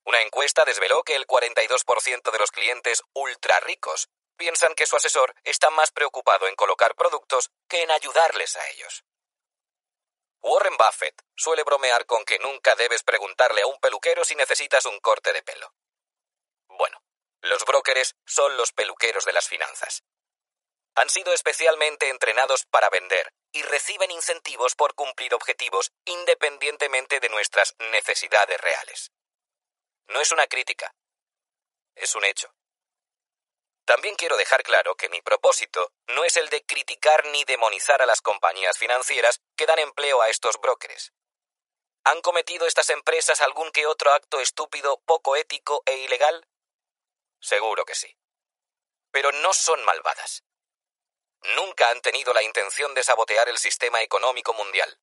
Una 0.05 0.21
encuesta 0.21 0.65
desveló 0.65 1.03
que 1.03 1.15
el 1.15 1.27
42% 1.27 2.31
de 2.31 2.39
los 2.39 2.51
clientes 2.51 3.03
ultra 3.13 3.59
ricos 3.59 4.09
piensan 4.37 4.73
que 4.73 4.85
su 4.85 4.95
asesor 4.95 5.35
está 5.43 5.69
más 5.69 5.91
preocupado 5.91 6.47
en 6.47 6.55
colocar 6.55 6.95
productos 6.95 7.51
que 7.67 7.83
en 7.83 7.91
ayudarles 7.91 8.55
a 8.55 8.69
ellos. 8.69 9.03
Warren 10.41 10.77
Buffett 10.77 11.21
suele 11.35 11.63
bromear 11.63 12.05
con 12.05 12.23
que 12.23 12.39
nunca 12.39 12.75
debes 12.75 13.03
preguntarle 13.03 13.63
a 13.63 13.67
un 13.67 13.79
peluquero 13.79 14.23
si 14.23 14.35
necesitas 14.35 14.85
un 14.85 14.99
corte 14.99 15.33
de 15.33 15.43
pelo. 15.43 15.73
Bueno, 16.69 17.01
los 17.41 17.63
brokers 17.65 18.15
son 18.25 18.57
los 18.57 18.71
peluqueros 18.71 19.25
de 19.25 19.33
las 19.33 19.47
finanzas. 19.47 20.03
Han 20.95 21.09
sido 21.09 21.33
especialmente 21.33 22.09
entrenados 22.09 22.65
para 22.65 22.89
vender 22.89 23.33
y 23.51 23.61
reciben 23.61 24.11
incentivos 24.11 24.75
por 24.75 24.95
cumplir 24.95 25.33
objetivos 25.35 25.91
independientemente 26.05 27.19
de 27.19 27.29
nuestras 27.29 27.75
necesidades 27.91 28.59
reales. 28.59 29.11
No 30.07 30.21
es 30.21 30.31
una 30.31 30.47
crítica, 30.47 30.95
es 31.95 32.15
un 32.15 32.25
hecho. 32.25 32.53
También 33.85 34.15
quiero 34.15 34.35
dejar 34.37 34.63
claro 34.63 34.95
que 34.95 35.09
mi 35.09 35.21
propósito 35.21 35.93
no 36.07 36.25
es 36.25 36.35
el 36.35 36.49
de 36.49 36.65
criticar 36.65 37.25
ni 37.27 37.45
demonizar 37.45 38.01
a 38.01 38.05
las 38.05 38.21
compañías 38.21 38.77
financieras 38.77 39.39
que 39.55 39.65
dan 39.65 39.79
empleo 39.79 40.21
a 40.21 40.29
estos 40.29 40.59
brokers. 40.59 41.13
¿Han 42.03 42.21
cometido 42.21 42.67
estas 42.67 42.89
empresas 42.89 43.41
algún 43.41 43.71
que 43.71 43.85
otro 43.85 44.11
acto 44.13 44.39
estúpido, 44.39 45.01
poco 45.05 45.35
ético 45.35 45.83
e 45.85 45.97
ilegal? 45.99 46.45
Seguro 47.39 47.85
que 47.85 47.95
sí. 47.95 48.17
Pero 49.11 49.31
no 49.31 49.53
son 49.53 49.83
malvadas. 49.85 50.43
Nunca 51.55 51.89
han 51.89 52.01
tenido 52.01 52.33
la 52.33 52.43
intención 52.43 52.93
de 52.93 53.03
sabotear 53.03 53.47
el 53.49 53.57
sistema 53.57 54.01
económico 54.01 54.53
mundial. 54.53 54.99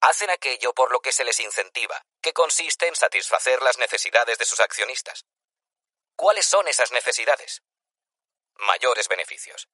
Hacen 0.00 0.30
aquello 0.30 0.72
por 0.72 0.90
lo 0.90 1.00
que 1.00 1.12
se 1.12 1.24
les 1.24 1.38
incentiva, 1.40 2.04
que 2.20 2.32
consiste 2.32 2.88
en 2.88 2.96
satisfacer 2.96 3.62
las 3.62 3.78
necesidades 3.78 4.38
de 4.38 4.44
sus 4.44 4.60
accionistas. 4.60 5.26
¿Cuáles 6.16 6.46
son 6.46 6.68
esas 6.68 6.92
necesidades? 6.92 7.62
mayores 8.58 9.08
beneficios. 9.08 9.68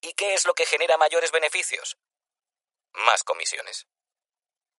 ¿Y 0.00 0.14
qué 0.14 0.34
es 0.34 0.46
lo 0.46 0.54
que 0.54 0.66
genera 0.66 0.96
mayores 0.96 1.30
beneficios? 1.30 1.98
Más 2.92 3.22
comisiones. 3.22 3.86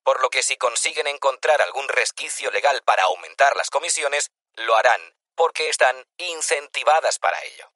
Por 0.03 0.21
lo 0.21 0.29
que 0.29 0.41
si 0.41 0.57
consiguen 0.57 1.07
encontrar 1.07 1.61
algún 1.61 1.87
resquicio 1.87 2.49
legal 2.51 2.81
para 2.83 3.03
aumentar 3.03 3.55
las 3.55 3.69
comisiones, 3.69 4.31
lo 4.53 4.75
harán 4.75 5.15
porque 5.35 5.69
están 5.69 6.05
incentivadas 6.17 7.19
para 7.19 7.43
ello. 7.43 7.71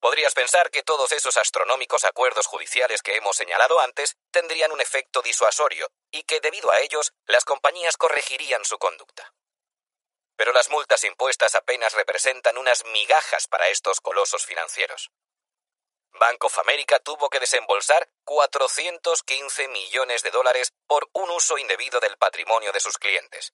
Podrías 0.00 0.32
pensar 0.34 0.70
que 0.70 0.84
todos 0.84 1.10
esos 1.10 1.36
astronómicos 1.36 2.04
acuerdos 2.04 2.46
judiciales 2.46 3.02
que 3.02 3.16
hemos 3.16 3.36
señalado 3.36 3.80
antes 3.80 4.16
tendrían 4.30 4.70
un 4.70 4.80
efecto 4.80 5.22
disuasorio 5.22 5.90
y 6.12 6.22
que 6.22 6.40
debido 6.40 6.70
a 6.70 6.80
ellos 6.80 7.12
las 7.26 7.44
compañías 7.44 7.96
corregirían 7.96 8.64
su 8.64 8.78
conducta. 8.78 9.34
Pero 10.36 10.52
las 10.52 10.70
multas 10.70 11.02
impuestas 11.02 11.56
apenas 11.56 11.94
representan 11.94 12.58
unas 12.58 12.84
migajas 12.84 13.48
para 13.48 13.68
estos 13.68 14.00
colosos 14.00 14.46
financieros. 14.46 15.10
Bank 16.12 16.44
of 16.44 16.58
America 16.60 17.00
tuvo 17.00 17.28
que 17.28 17.40
desembolsar 17.40 18.08
415 18.24 19.68
millones 19.68 20.22
de 20.22 20.30
dólares 20.30 20.72
por 20.86 21.08
un 21.12 21.30
uso 21.30 21.58
indebido 21.58 21.98
del 21.98 22.16
patrimonio 22.16 22.70
de 22.72 22.80
sus 22.80 22.98
clientes. 22.98 23.52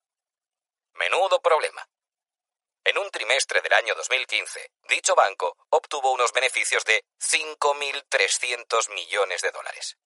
Menudo 0.93 1.41
problema. 1.41 1.89
En 2.85 2.99
un 2.99 3.11
trimestre 3.11 3.63
del 3.63 3.73
año 3.73 3.95
2015, 3.95 4.71
dicho 4.91 5.15
banco 5.15 5.57
obtuvo 5.71 6.13
unos 6.13 6.33
beneficios 6.33 6.85
de 6.85 7.03
5.300 7.19 8.91
millones 8.91 9.41
de 9.41 9.51
dólares. 9.51 9.97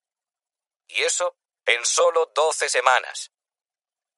Y 0.87 1.03
eso 1.03 1.37
en 1.67 1.85
solo 1.85 2.27
12 2.27 2.69
semanas. 2.69 3.33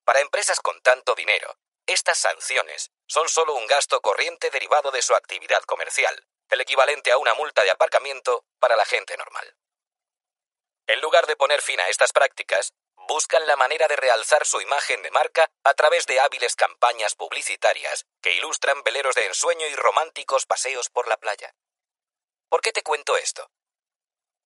Para 0.05 0.21
empresas 0.21 0.61
con 0.61 0.81
tanto 0.83 1.15
dinero, 1.15 1.57
estas 1.87 2.19
sanciones 2.19 2.91
son 3.07 3.29
solo 3.31 3.55
un 3.55 3.67
gasto 3.67 4.01
corriente 4.03 4.51
derivado 4.51 4.91
de 4.91 5.01
su 5.01 5.15
actividad 5.15 5.63
comercial, 5.63 6.27
el 6.51 6.61
equivalente 6.61 7.13
a 7.13 7.17
una 7.17 7.33
multa 7.35 7.65
de 7.65 7.71
aparcamiento 7.71 8.45
para 8.59 8.77
la 8.77 8.85
gente 8.85 9.17
normal. 9.17 9.57
En 10.87 11.01
lugar 11.01 11.27
de 11.27 11.37
poner 11.37 11.63
fin 11.63 11.81
a 11.81 11.89
estas 11.89 12.13
prácticas, 12.13 12.75
buscan 13.11 13.45
la 13.45 13.57
manera 13.57 13.89
de 13.89 13.97
realzar 13.97 14.47
su 14.47 14.61
imagen 14.61 15.03
de 15.03 15.11
marca 15.11 15.51
a 15.65 15.75
través 15.75 16.07
de 16.07 16.21
hábiles 16.21 16.55
campañas 16.55 17.17
publicitarias 17.17 18.07
que 18.23 18.35
ilustran 18.35 18.85
veleros 18.85 19.17
de 19.17 19.27
ensueño 19.27 19.67
y 19.67 19.75
románticos 19.75 20.47
paseos 20.47 20.91
por 20.91 21.09
la 21.09 21.17
playa. 21.17 21.53
¿Por 22.49 22.61
qué 22.61 22.71
te 22.71 22.85
cuento 22.85 23.17
esto? 23.17 23.51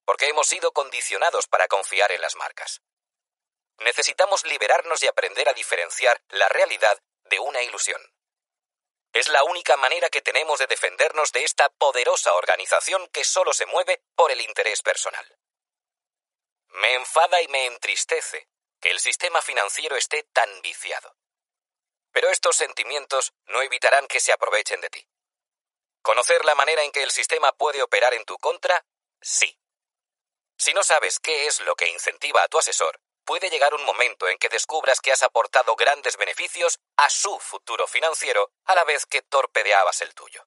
Porque 0.06 0.28
hemos 0.28 0.46
sido 0.46 0.72
condicionados 0.72 1.46
para 1.46 1.68
confiar 1.68 2.10
en 2.12 2.22
las 2.22 2.36
marcas. 2.36 2.80
Necesitamos 3.80 4.46
liberarnos 4.46 5.02
y 5.02 5.08
aprender 5.08 5.46
a 5.50 5.52
diferenciar 5.52 6.22
la 6.30 6.48
realidad 6.48 6.98
de 7.24 7.40
una 7.40 7.62
ilusión. 7.62 8.00
Es 9.12 9.28
la 9.28 9.44
única 9.44 9.76
manera 9.76 10.08
que 10.08 10.22
tenemos 10.22 10.58
de 10.58 10.66
defendernos 10.68 11.32
de 11.32 11.44
esta 11.44 11.68
poderosa 11.68 12.34
organización 12.34 13.08
que 13.08 13.24
solo 13.24 13.52
se 13.52 13.66
mueve 13.66 14.02
por 14.14 14.30
el 14.30 14.40
interés 14.40 14.80
personal. 14.80 15.38
Me 16.68 16.94
enfada 16.94 17.42
y 17.42 17.48
me 17.48 17.66
entristece 17.66 18.48
que 18.84 18.90
el 18.90 19.00
sistema 19.00 19.40
financiero 19.40 19.96
esté 19.96 20.24
tan 20.34 20.60
viciado. 20.60 21.16
Pero 22.12 22.28
estos 22.28 22.54
sentimientos 22.54 23.32
no 23.46 23.62
evitarán 23.62 24.06
que 24.08 24.20
se 24.20 24.30
aprovechen 24.30 24.82
de 24.82 24.90
ti. 24.90 25.08
¿Conocer 26.02 26.44
la 26.44 26.54
manera 26.54 26.82
en 26.82 26.92
que 26.92 27.02
el 27.02 27.10
sistema 27.10 27.50
puede 27.52 27.82
operar 27.82 28.12
en 28.12 28.26
tu 28.26 28.36
contra? 28.36 28.84
Sí. 29.22 29.58
Si 30.58 30.74
no 30.74 30.82
sabes 30.82 31.18
qué 31.18 31.46
es 31.46 31.60
lo 31.60 31.76
que 31.76 31.88
incentiva 31.88 32.42
a 32.42 32.48
tu 32.48 32.58
asesor, 32.58 33.00
puede 33.24 33.48
llegar 33.48 33.72
un 33.72 33.86
momento 33.86 34.28
en 34.28 34.36
que 34.36 34.50
descubras 34.50 35.00
que 35.00 35.12
has 35.12 35.22
aportado 35.22 35.76
grandes 35.76 36.18
beneficios 36.18 36.78
a 36.98 37.08
su 37.08 37.40
futuro 37.40 37.86
financiero 37.86 38.52
a 38.66 38.74
la 38.74 38.84
vez 38.84 39.06
que 39.06 39.22
torpedeabas 39.22 40.02
el 40.02 40.14
tuyo. 40.14 40.46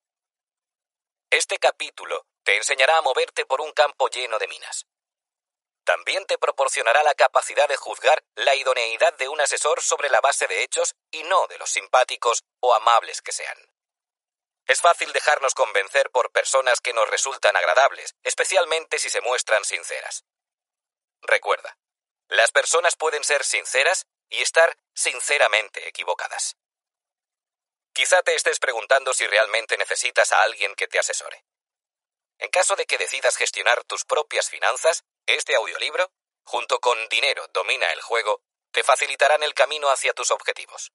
Este 1.32 1.58
capítulo 1.58 2.28
te 2.44 2.56
enseñará 2.56 3.00
a 3.00 3.02
moverte 3.02 3.48
por 3.48 3.62
un 3.62 3.72
campo 3.72 4.10
lleno 4.10 4.38
de 4.38 4.48
minas. 4.48 4.86
También 5.88 6.26
te 6.26 6.38
proporcionará 6.38 7.02
la 7.04 7.16
capacidad 7.16 7.66
de 7.70 7.78
juzgar 7.78 8.22
la 8.36 8.54
idoneidad 8.56 9.14
de 9.14 9.30
un 9.30 9.40
asesor 9.40 9.82
sobre 9.82 10.10
la 10.10 10.20
base 10.20 10.46
de 10.46 10.62
hechos 10.62 10.96
y 11.12 11.24
no 11.24 11.48
de 11.48 11.58
los 11.58 11.70
simpáticos 11.70 12.44
o 12.60 12.74
amables 12.74 13.22
que 13.22 13.32
sean. 13.32 13.58
Es 14.66 14.82
fácil 14.82 15.14
dejarnos 15.14 15.54
convencer 15.54 16.10
por 16.10 16.34
personas 16.34 16.82
que 16.82 16.92
nos 16.92 17.10
resultan 17.10 17.56
agradables, 17.56 18.16
especialmente 18.24 19.00
si 19.00 19.10
se 19.10 19.22
muestran 19.22 19.64
sinceras. 19.64 20.26
Recuerda, 21.22 21.78
las 22.28 22.52
personas 22.52 22.98
pueden 22.98 23.24
ser 23.24 23.46
sinceras 23.46 24.08
y 24.28 24.42
estar 24.42 24.78
sinceramente 24.94 25.88
equivocadas. 25.88 26.58
Quizá 27.94 28.22
te 28.24 28.36
estés 28.36 28.60
preguntando 28.60 29.14
si 29.14 29.26
realmente 29.26 29.78
necesitas 29.78 30.34
a 30.34 30.42
alguien 30.42 30.76
que 30.76 30.90
te 30.90 31.00
asesore. 31.00 31.46
En 32.40 32.50
caso 32.50 32.76
de 32.76 32.86
que 32.86 32.98
decidas 32.98 33.38
gestionar 33.38 33.86
tus 33.86 34.04
propias 34.04 34.50
finanzas, 34.50 35.06
este 35.28 35.56
audiolibro, 35.56 36.12
junto 36.44 36.80
con 36.80 36.98
Dinero 37.10 37.48
domina 37.54 37.92
el 37.92 38.02
juego, 38.02 38.42
te 38.72 38.84
facilitarán 38.84 39.44
el 39.44 39.54
camino 39.54 39.90
hacia 39.90 40.14
tus 40.14 40.32
objetivos. 40.32 40.92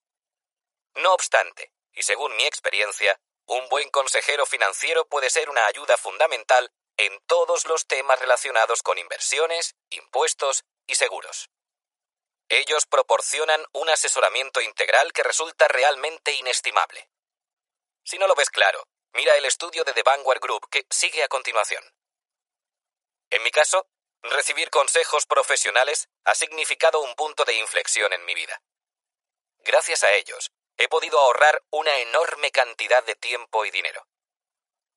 No 0.94 1.14
obstante, 1.14 1.72
y 1.92 2.02
según 2.02 2.34
mi 2.36 2.44
experiencia, 2.44 3.20
un 3.46 3.68
buen 3.68 3.90
consejero 3.90 4.46
financiero 4.46 5.06
puede 5.06 5.30
ser 5.30 5.50
una 5.50 5.66
ayuda 5.66 5.96
fundamental 5.96 6.72
en 6.96 7.20
todos 7.26 7.66
los 7.66 7.86
temas 7.86 8.18
relacionados 8.18 8.82
con 8.82 8.98
inversiones, 8.98 9.74
impuestos 9.90 10.64
y 10.86 10.94
seguros. 10.94 11.50
Ellos 12.48 12.86
proporcionan 12.86 13.64
un 13.72 13.88
asesoramiento 13.88 14.60
integral 14.60 15.12
que 15.12 15.22
resulta 15.22 15.68
realmente 15.68 16.32
inestimable. 16.34 17.08
Si 18.04 18.18
no 18.18 18.26
lo 18.26 18.34
ves 18.34 18.50
claro, 18.50 18.86
mira 19.14 19.36
el 19.36 19.44
estudio 19.44 19.84
de 19.84 19.92
The 19.92 20.02
Vanguard 20.02 20.40
Group 20.40 20.68
que 20.70 20.86
sigue 20.90 21.22
a 21.22 21.28
continuación. 21.28 21.82
En 23.30 23.42
mi 23.42 23.50
caso, 23.50 23.86
recibir 24.23 24.70
consejos 24.70 25.26
profesionales 25.26 26.09
ha 26.25 26.34
significado 26.34 27.01
un 27.01 27.15
punto 27.15 27.44
de 27.44 27.55
inflexión 27.55 28.12
en 28.12 28.25
mi 28.25 28.34
vida. 28.34 28.62
Gracias 29.59 30.05
a 30.05 30.12
ellos, 30.12 30.51
he 30.76 30.89
podido 30.89 31.18
ahorrar 31.18 31.62
una 31.70 31.97
enorme 31.99 32.51
cantidad 32.51 33.05
de 33.05 33.15
tiempo 33.15 33.65
y 33.65 33.70
dinero. 33.70 34.07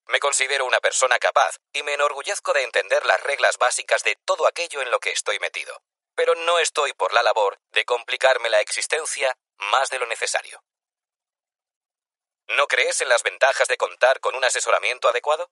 Me 0.07 0.19
considero 0.19 0.65
una 0.65 0.79
persona 0.79 1.17
capaz 1.17 1.57
y 1.73 1.81
me 1.83 1.93
enorgullezco 1.93 2.53
de 2.53 2.63
entender 2.63 3.05
las 3.05 3.21
reglas 3.21 3.57
básicas 3.57 4.03
de 4.03 4.15
todo 4.25 4.47
aquello 4.47 4.81
en 4.81 4.91
lo 4.91 4.99
que 4.99 5.11
estoy 5.11 5.39
metido. 5.39 5.81
Pero 6.15 6.35
no 6.35 6.59
estoy 6.59 6.93
por 6.93 7.13
la 7.13 7.23
labor 7.23 7.59
de 7.71 7.85
complicarme 7.85 8.49
la 8.49 8.61
existencia 8.61 9.35
más 9.57 9.89
de 9.89 9.99
lo 9.99 10.05
necesario. 10.05 10.63
¿No 12.47 12.67
crees 12.67 13.01
en 13.01 13.09
las 13.09 13.23
ventajas 13.23 13.67
de 13.67 13.77
contar 13.77 14.19
con 14.19 14.35
un 14.35 14.45
asesoramiento 14.45 15.09
adecuado? 15.09 15.49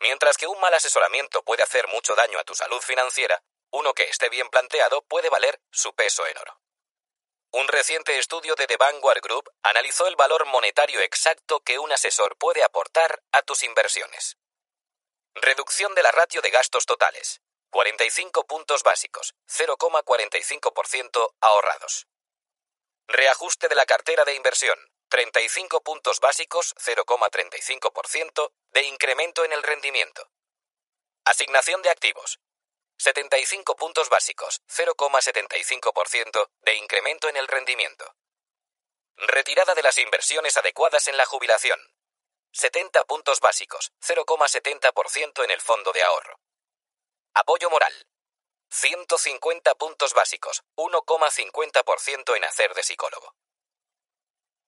Mientras 0.00 0.36
que 0.36 0.46
un 0.46 0.58
mal 0.60 0.74
asesoramiento 0.74 1.42
puede 1.42 1.62
hacer 1.62 1.86
mucho 1.88 2.14
daño 2.14 2.38
a 2.38 2.44
tu 2.44 2.54
salud 2.54 2.80
financiera, 2.80 3.42
uno 3.70 3.94
que 3.94 4.04
esté 4.04 4.28
bien 4.28 4.48
planteado 4.50 5.02
puede 5.02 5.30
valer 5.30 5.60
su 5.70 5.94
peso 5.94 6.26
en 6.26 6.38
oro. 6.38 6.60
Un 7.52 7.68
reciente 7.68 8.18
estudio 8.18 8.56
de 8.56 8.66
The 8.66 8.76
Vanguard 8.76 9.20
Group 9.22 9.48
analizó 9.62 10.08
el 10.08 10.16
valor 10.16 10.44
monetario 10.46 11.00
exacto 11.00 11.60
que 11.60 11.78
un 11.78 11.92
asesor 11.92 12.36
puede 12.36 12.64
aportar 12.64 13.22
a 13.32 13.42
tus 13.42 13.62
inversiones. 13.62 14.36
Reducción 15.34 15.94
de 15.94 16.02
la 16.02 16.12
ratio 16.12 16.42
de 16.42 16.50
gastos 16.50 16.86
totales. 16.86 17.42
45 17.70 18.46
puntos 18.46 18.84
básicos, 18.84 19.34
0,45% 19.48 21.34
ahorrados. 21.40 22.06
Reajuste 23.08 23.68
de 23.68 23.74
la 23.74 23.84
cartera 23.84 24.24
de 24.24 24.34
inversión. 24.34 24.78
35 25.14 25.80
puntos 25.82 26.18
básicos, 26.18 26.74
0,35% 26.74 28.50
de 28.72 28.82
incremento 28.82 29.44
en 29.44 29.52
el 29.52 29.62
rendimiento. 29.62 30.28
Asignación 31.24 31.82
de 31.82 31.90
activos. 31.90 32.40
75 32.98 33.76
puntos 33.76 34.08
básicos, 34.08 34.60
0,75% 34.66 36.50
de 36.62 36.74
incremento 36.74 37.28
en 37.28 37.36
el 37.36 37.46
rendimiento. 37.46 38.16
Retirada 39.16 39.76
de 39.76 39.84
las 39.84 39.98
inversiones 39.98 40.56
adecuadas 40.56 41.06
en 41.06 41.16
la 41.16 41.26
jubilación. 41.26 41.78
70 42.50 43.04
puntos 43.04 43.38
básicos, 43.38 43.92
0,70% 44.02 45.44
en 45.44 45.50
el 45.52 45.60
fondo 45.60 45.92
de 45.92 46.02
ahorro. 46.02 46.40
Apoyo 47.34 47.70
moral. 47.70 48.08
150 48.70 49.76
puntos 49.76 50.12
básicos, 50.12 50.64
1,50% 50.74 52.36
en 52.36 52.44
hacer 52.44 52.74
de 52.74 52.82
psicólogo. 52.82 53.36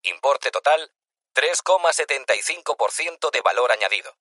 Importe 0.06 0.50
total, 0.50 0.92
3,75% 1.34 3.30
de 3.30 3.40
valor 3.42 3.72
añadido 3.72 4.16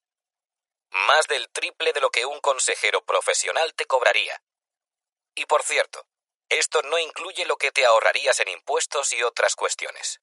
más 0.96 1.28
del 1.28 1.50
triple 1.50 1.92
de 1.92 2.00
lo 2.00 2.10
que 2.10 2.26
un 2.26 2.40
consejero 2.40 3.04
profesional 3.04 3.74
te 3.74 3.86
cobraría. 3.86 4.42
Y 5.36 5.46
por 5.46 5.64
cierto, 5.64 6.08
esto 6.50 6.82
no 6.84 6.98
incluye 6.98 7.46
lo 7.46 7.58
que 7.58 7.72
te 7.72 7.86
ahorrarías 7.86 8.40
en 8.40 8.48
impuestos 8.48 9.12
y 9.14 9.22
otras 9.22 9.56
cuestiones. 9.56 10.22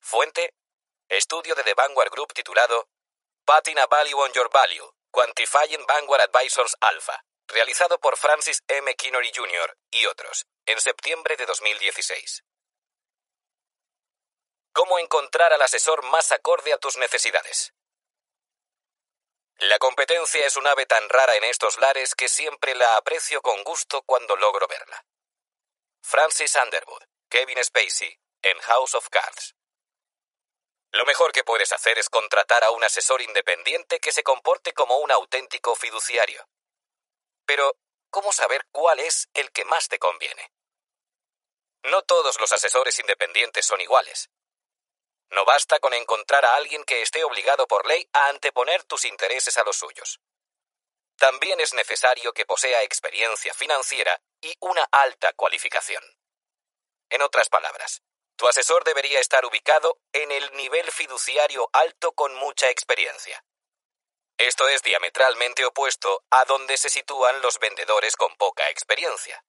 Fuente, 0.00 0.54
estudio 1.08 1.54
de 1.54 1.64
The 1.64 1.74
Vanguard 1.74 2.10
Group 2.10 2.32
titulado 2.32 2.88
Putting 3.44 3.78
a 3.78 3.86
Value 3.86 4.18
on 4.20 4.32
Your 4.32 4.50
Value, 4.50 4.94
Quantifying 5.10 5.84
Vanguard 5.86 6.22
Advisors 6.22 6.76
Alpha, 6.80 7.24
realizado 7.48 7.98
por 7.98 8.16
Francis 8.16 8.62
M. 8.68 8.94
Kinnery 8.94 9.32
Jr. 9.34 9.76
y 9.90 10.06
otros, 10.06 10.46
en 10.66 10.80
septiembre 10.80 11.36
de 11.36 11.46
2016. 11.46 12.44
¿Cómo 14.72 14.98
encontrar 14.98 15.52
al 15.52 15.60
asesor 15.60 16.02
más 16.04 16.32
acorde 16.32 16.72
a 16.72 16.78
tus 16.78 16.96
necesidades? 16.96 17.74
La 19.58 19.78
competencia 19.78 20.46
es 20.46 20.56
un 20.56 20.66
ave 20.66 20.86
tan 20.86 21.08
rara 21.10 21.36
en 21.36 21.44
estos 21.44 21.78
lares 21.78 22.14
que 22.14 22.28
siempre 22.28 22.74
la 22.74 22.96
aprecio 22.96 23.42
con 23.42 23.62
gusto 23.64 24.02
cuando 24.02 24.34
logro 24.34 24.66
verla. 24.66 25.04
Francis 26.02 26.56
Underwood, 26.56 27.04
Kevin 27.28 27.62
Spacey, 27.62 28.18
en 28.40 28.58
House 28.60 28.94
of 28.94 29.08
Cards. 29.10 29.54
Lo 30.90 31.04
mejor 31.04 31.32
que 31.32 31.44
puedes 31.44 31.72
hacer 31.72 31.98
es 31.98 32.08
contratar 32.08 32.64
a 32.64 32.70
un 32.70 32.82
asesor 32.82 33.20
independiente 33.20 34.00
que 34.00 34.10
se 34.10 34.22
comporte 34.22 34.72
como 34.72 34.98
un 34.98 35.12
auténtico 35.12 35.76
fiduciario. 35.76 36.48
Pero, 37.46 37.76
¿cómo 38.10 38.32
saber 38.32 38.66
cuál 38.72 39.00
es 39.00 39.28
el 39.34 39.52
que 39.52 39.64
más 39.64 39.88
te 39.88 39.98
conviene? 39.98 40.50
No 41.84 42.02
todos 42.02 42.40
los 42.40 42.52
asesores 42.52 42.98
independientes 42.98 43.66
son 43.66 43.80
iguales. 43.80 44.30
No 45.32 45.46
basta 45.46 45.80
con 45.80 45.94
encontrar 45.94 46.44
a 46.44 46.56
alguien 46.56 46.84
que 46.84 47.00
esté 47.00 47.24
obligado 47.24 47.66
por 47.66 47.86
ley 47.86 48.06
a 48.12 48.28
anteponer 48.28 48.84
tus 48.84 49.06
intereses 49.06 49.56
a 49.56 49.64
los 49.64 49.76
suyos. 49.76 50.20
También 51.16 51.58
es 51.60 51.72
necesario 51.72 52.32
que 52.34 52.44
posea 52.44 52.82
experiencia 52.82 53.54
financiera 53.54 54.20
y 54.42 54.54
una 54.60 54.86
alta 54.90 55.32
cualificación. 55.32 56.02
En 57.08 57.22
otras 57.22 57.48
palabras, 57.48 58.02
tu 58.36 58.46
asesor 58.46 58.84
debería 58.84 59.20
estar 59.20 59.46
ubicado 59.46 59.98
en 60.12 60.30
el 60.32 60.52
nivel 60.52 60.90
fiduciario 60.90 61.70
alto 61.72 62.12
con 62.12 62.34
mucha 62.34 62.68
experiencia. 62.68 63.42
Esto 64.36 64.68
es 64.68 64.82
diametralmente 64.82 65.64
opuesto 65.64 66.24
a 66.30 66.44
donde 66.44 66.76
se 66.76 66.90
sitúan 66.90 67.40
los 67.40 67.58
vendedores 67.58 68.16
con 68.16 68.36
poca 68.36 68.68
experiencia. 68.68 69.44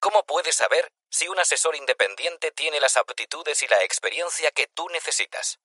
¿Cómo 0.00 0.24
puedes 0.24 0.56
saber 0.56 0.92
si 1.10 1.28
un 1.28 1.38
asesor 1.38 1.76
independiente 1.76 2.52
tiene 2.52 2.80
las 2.80 2.96
aptitudes 2.96 3.62
y 3.62 3.68
la 3.68 3.82
experiencia 3.82 4.50
que 4.52 4.68
tú 4.68 4.88
necesitas? 4.88 5.58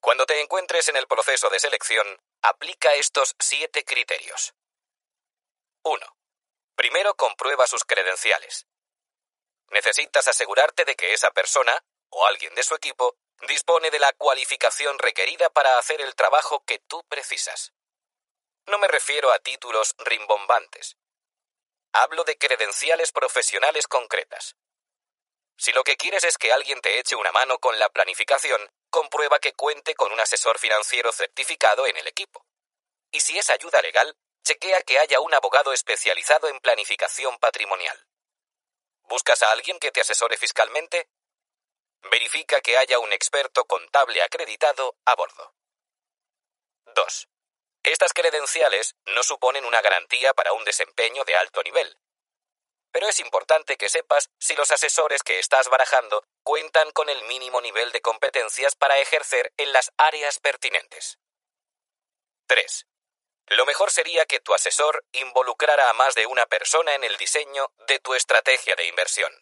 Cuando 0.00 0.26
te 0.26 0.40
encuentres 0.40 0.88
en 0.88 0.96
el 0.96 1.06
proceso 1.06 1.48
de 1.50 1.60
selección, 1.60 2.06
aplica 2.42 2.94
estos 2.94 3.34
siete 3.38 3.84
criterios. 3.84 4.54
1. 5.82 6.16
Primero 6.74 7.14
comprueba 7.14 7.66
sus 7.66 7.84
credenciales. 7.84 8.66
Necesitas 9.70 10.28
asegurarte 10.28 10.84
de 10.84 10.94
que 10.96 11.12
esa 11.12 11.30
persona, 11.30 11.84
o 12.10 12.26
alguien 12.26 12.54
de 12.54 12.62
su 12.62 12.74
equipo, 12.74 13.16
dispone 13.48 13.90
de 13.90 13.98
la 13.98 14.12
cualificación 14.12 14.98
requerida 14.98 15.50
para 15.50 15.78
hacer 15.78 16.00
el 16.00 16.14
trabajo 16.14 16.64
que 16.64 16.78
tú 16.78 17.04
precisas. 17.08 17.72
No 18.66 18.78
me 18.78 18.88
refiero 18.88 19.32
a 19.32 19.38
títulos 19.38 19.94
rimbombantes, 19.98 20.96
Hablo 21.98 22.24
de 22.24 22.36
credenciales 22.36 23.10
profesionales 23.10 23.86
concretas. 23.86 24.54
Si 25.56 25.72
lo 25.72 25.82
que 25.82 25.96
quieres 25.96 26.24
es 26.24 26.36
que 26.36 26.52
alguien 26.52 26.78
te 26.82 27.00
eche 27.00 27.16
una 27.16 27.32
mano 27.32 27.58
con 27.58 27.78
la 27.78 27.88
planificación, 27.88 28.70
comprueba 28.90 29.38
que 29.38 29.54
cuente 29.54 29.94
con 29.94 30.12
un 30.12 30.20
asesor 30.20 30.58
financiero 30.58 31.10
certificado 31.10 31.86
en 31.86 31.96
el 31.96 32.06
equipo. 32.06 32.44
Y 33.10 33.20
si 33.20 33.38
es 33.38 33.48
ayuda 33.48 33.80
legal, 33.80 34.14
chequea 34.44 34.82
que 34.82 34.98
haya 34.98 35.20
un 35.20 35.32
abogado 35.32 35.72
especializado 35.72 36.48
en 36.48 36.60
planificación 36.60 37.38
patrimonial. 37.38 38.06
¿Buscas 39.04 39.42
a 39.42 39.52
alguien 39.52 39.78
que 39.78 39.90
te 39.90 40.02
asesore 40.02 40.36
fiscalmente? 40.36 41.08
Verifica 42.10 42.60
que 42.60 42.76
haya 42.76 42.98
un 42.98 43.14
experto 43.14 43.64
contable 43.64 44.20
acreditado 44.20 44.98
a 45.06 45.14
bordo. 45.14 45.54
2. 46.94 47.28
Estas 47.86 48.12
credenciales 48.12 48.96
no 49.14 49.22
suponen 49.22 49.64
una 49.64 49.80
garantía 49.80 50.34
para 50.34 50.52
un 50.52 50.64
desempeño 50.64 51.22
de 51.24 51.36
alto 51.36 51.62
nivel. 51.62 51.96
Pero 52.90 53.06
es 53.06 53.20
importante 53.20 53.76
que 53.76 53.88
sepas 53.88 54.28
si 54.40 54.56
los 54.56 54.72
asesores 54.72 55.22
que 55.22 55.38
estás 55.38 55.68
barajando 55.68 56.24
cuentan 56.42 56.90
con 56.90 57.08
el 57.08 57.22
mínimo 57.26 57.60
nivel 57.60 57.92
de 57.92 58.00
competencias 58.00 58.74
para 58.74 58.98
ejercer 58.98 59.52
en 59.56 59.72
las 59.72 59.92
áreas 59.98 60.40
pertinentes. 60.40 61.20
3. 62.48 62.86
Lo 63.50 63.64
mejor 63.66 63.92
sería 63.92 64.26
que 64.26 64.40
tu 64.40 64.52
asesor 64.52 65.04
involucrara 65.12 65.88
a 65.88 65.92
más 65.92 66.16
de 66.16 66.26
una 66.26 66.46
persona 66.46 66.96
en 66.96 67.04
el 67.04 67.16
diseño 67.16 67.70
de 67.86 68.00
tu 68.00 68.16
estrategia 68.16 68.74
de 68.74 68.88
inversión. 68.88 69.32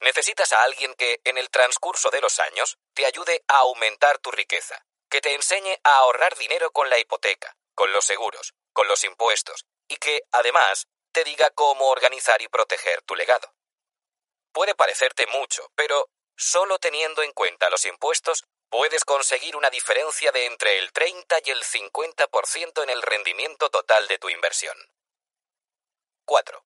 Necesitas 0.00 0.52
a 0.52 0.64
alguien 0.64 0.92
que, 0.94 1.20
en 1.22 1.38
el 1.38 1.50
transcurso 1.50 2.10
de 2.10 2.20
los 2.20 2.40
años, 2.40 2.78
te 2.94 3.06
ayude 3.06 3.44
a 3.46 3.58
aumentar 3.58 4.18
tu 4.18 4.32
riqueza, 4.32 4.87
que 5.08 5.20
te 5.20 5.34
enseñe 5.34 5.78
a 5.84 5.98
ahorrar 5.98 6.36
dinero 6.36 6.70
con 6.70 6.88
la 6.90 6.98
hipoteca, 6.98 7.56
con 7.74 7.92
los 7.92 8.04
seguros, 8.04 8.54
con 8.72 8.88
los 8.88 9.04
impuestos, 9.04 9.64
y 9.88 9.96
que, 9.96 10.22
además, 10.32 10.86
te 11.12 11.24
diga 11.24 11.50
cómo 11.50 11.88
organizar 11.88 12.40
y 12.42 12.48
proteger 12.48 13.02
tu 13.02 13.16
legado. 13.16 13.54
Puede 14.52 14.74
parecerte 14.74 15.26
mucho, 15.26 15.70
pero 15.74 16.08
solo 16.36 16.78
teniendo 16.78 17.22
en 17.22 17.32
cuenta 17.32 17.70
los 17.70 17.86
impuestos 17.86 18.44
puedes 18.68 19.04
conseguir 19.04 19.56
una 19.56 19.70
diferencia 19.70 20.30
de 20.32 20.46
entre 20.46 20.78
el 20.78 20.92
30 20.92 21.38
y 21.44 21.50
el 21.50 21.64
50% 21.64 22.82
en 22.82 22.90
el 22.90 23.02
rendimiento 23.02 23.70
total 23.70 24.06
de 24.08 24.18
tu 24.18 24.28
inversión. 24.28 24.76
4. 26.24 26.64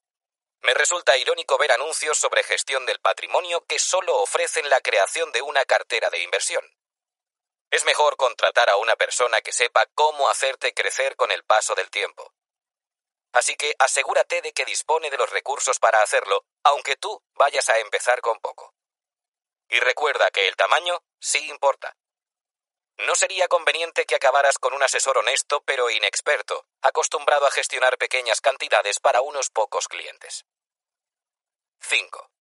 Me 0.62 0.74
resulta 0.74 1.16
irónico 1.16 1.58
ver 1.58 1.72
anuncios 1.72 2.18
sobre 2.18 2.42
gestión 2.42 2.86
del 2.86 3.00
patrimonio 3.00 3.64
que 3.66 3.78
solo 3.78 4.16
ofrecen 4.16 4.68
la 4.68 4.80
creación 4.80 5.30
de 5.32 5.42
una 5.42 5.64
cartera 5.64 6.10
de 6.10 6.22
inversión. 6.22 6.64
Es 7.72 7.86
mejor 7.86 8.18
contratar 8.18 8.68
a 8.68 8.76
una 8.76 8.96
persona 8.96 9.40
que 9.40 9.50
sepa 9.50 9.86
cómo 9.94 10.28
hacerte 10.28 10.74
crecer 10.74 11.16
con 11.16 11.32
el 11.32 11.42
paso 11.42 11.74
del 11.74 11.90
tiempo. 11.90 12.34
Así 13.32 13.56
que 13.56 13.74
asegúrate 13.78 14.42
de 14.42 14.52
que 14.52 14.66
dispone 14.66 15.08
de 15.08 15.16
los 15.16 15.30
recursos 15.30 15.78
para 15.78 16.02
hacerlo, 16.02 16.44
aunque 16.64 16.96
tú 16.96 17.24
vayas 17.32 17.70
a 17.70 17.78
empezar 17.78 18.20
con 18.20 18.38
poco. 18.40 18.74
Y 19.70 19.80
recuerda 19.80 20.30
que 20.30 20.48
el 20.48 20.54
tamaño 20.54 21.02
sí 21.18 21.48
importa. 21.48 21.96
No 22.98 23.14
sería 23.14 23.48
conveniente 23.48 24.04
que 24.04 24.16
acabaras 24.16 24.58
con 24.58 24.74
un 24.74 24.82
asesor 24.82 25.16
honesto 25.16 25.62
pero 25.64 25.88
inexperto, 25.88 26.66
acostumbrado 26.82 27.46
a 27.46 27.50
gestionar 27.50 27.96
pequeñas 27.96 28.42
cantidades 28.42 29.00
para 29.00 29.22
unos 29.22 29.48
pocos 29.48 29.88
clientes. 29.88 30.44
5. 31.80 32.31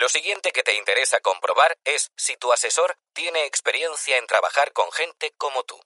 Lo 0.00 0.08
siguiente 0.08 0.50
que 0.50 0.64
te 0.64 0.74
interesa 0.74 1.20
comprobar 1.20 1.78
es 1.84 2.10
si 2.16 2.36
tu 2.36 2.52
asesor 2.52 2.98
tiene 3.12 3.44
experiencia 3.44 4.18
en 4.18 4.26
trabajar 4.26 4.72
con 4.72 4.90
gente 4.90 5.32
como 5.36 5.62
tú. 5.62 5.80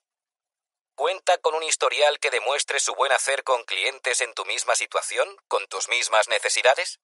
¿Cuenta 0.95 1.37
con 1.37 1.55
un 1.55 1.62
historial 1.62 2.19
que 2.19 2.31
demuestre 2.31 2.81
su 2.81 2.95
buen 2.95 3.12
hacer 3.12 3.45
con 3.45 3.65
clientes 3.65 4.23
en 4.23 4.33
tu 4.33 4.47
misma 4.47 4.77
situación, 4.77 5.37
con 5.47 5.67
tus 5.67 5.91
mismas 5.91 6.27
necesidades? 6.28 7.01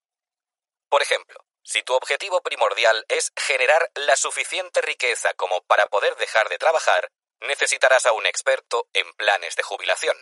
Por 0.89 1.03
ejemplo, 1.03 1.45
si 1.63 1.83
tu 1.83 1.93
objetivo 1.93 2.41
primordial 2.41 3.05
es 3.09 3.33
generar 3.37 3.91
la 3.97 4.17
suficiente 4.17 4.81
riqueza 4.81 5.35
como 5.35 5.61
para 5.65 5.89
poder 5.89 6.17
dejar 6.17 6.49
de 6.49 6.57
trabajar, 6.57 7.11
necesitarás 7.41 8.07
a 8.07 8.13
un 8.13 8.25
experto 8.25 8.89
en 8.95 9.13
planes 9.13 9.57
de 9.57 9.63
jubilación. 9.63 10.17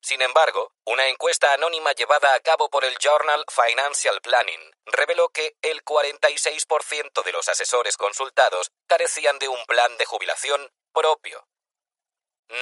Sin 0.00 0.22
embargo, 0.22 0.72
una 0.84 1.08
encuesta 1.08 1.52
anónima 1.52 1.92
llevada 1.92 2.34
a 2.34 2.40
cabo 2.40 2.70
por 2.70 2.84
el 2.84 2.96
Journal 2.98 3.44
Financial 3.48 4.20
Planning 4.20 4.70
reveló 4.86 5.28
que 5.30 5.56
el 5.60 5.84
46% 5.84 7.22
de 7.24 7.32
los 7.32 7.48
asesores 7.48 7.96
consultados 7.96 8.70
carecían 8.86 9.38
de 9.38 9.48
un 9.48 9.64
plan 9.66 9.96
de 9.98 10.06
jubilación 10.06 10.70
propio. 10.92 11.46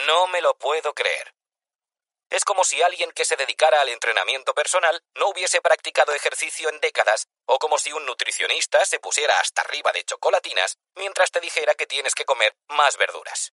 No 0.06 0.26
me 0.28 0.40
lo 0.40 0.56
puedo 0.58 0.94
creer. 0.94 1.34
Es 2.31 2.44
como 2.44 2.65
si 2.65 2.82
alguien 2.82 3.12
que 3.12 3.24
se 3.24 3.36
dedicara 3.36 3.81
al 3.81 3.89
entrenamiento 3.89 4.52
personal 4.52 5.00
no 5.15 5.28
hubiese 5.28 5.60
practicado 5.60 6.12
ejercicio 6.12 6.68
en 6.70 6.81
décadas, 6.81 7.28
o 7.44 7.58
como 7.58 7.78
si 7.78 7.92
un 7.92 8.05
nutricionista 8.05 8.84
se 8.84 8.98
pusiera 8.98 9.39
hasta 9.39 9.62
arriba 9.62 9.92
de 9.92 10.05
chocolatinas 10.05 10.76
mientras 10.97 11.31
te 11.31 11.40
dijera 11.40 11.74
que 11.76 11.86
tienes 11.86 12.15
que 12.15 12.24
comer 12.24 12.56
más 12.68 12.97
verduras. 12.97 13.52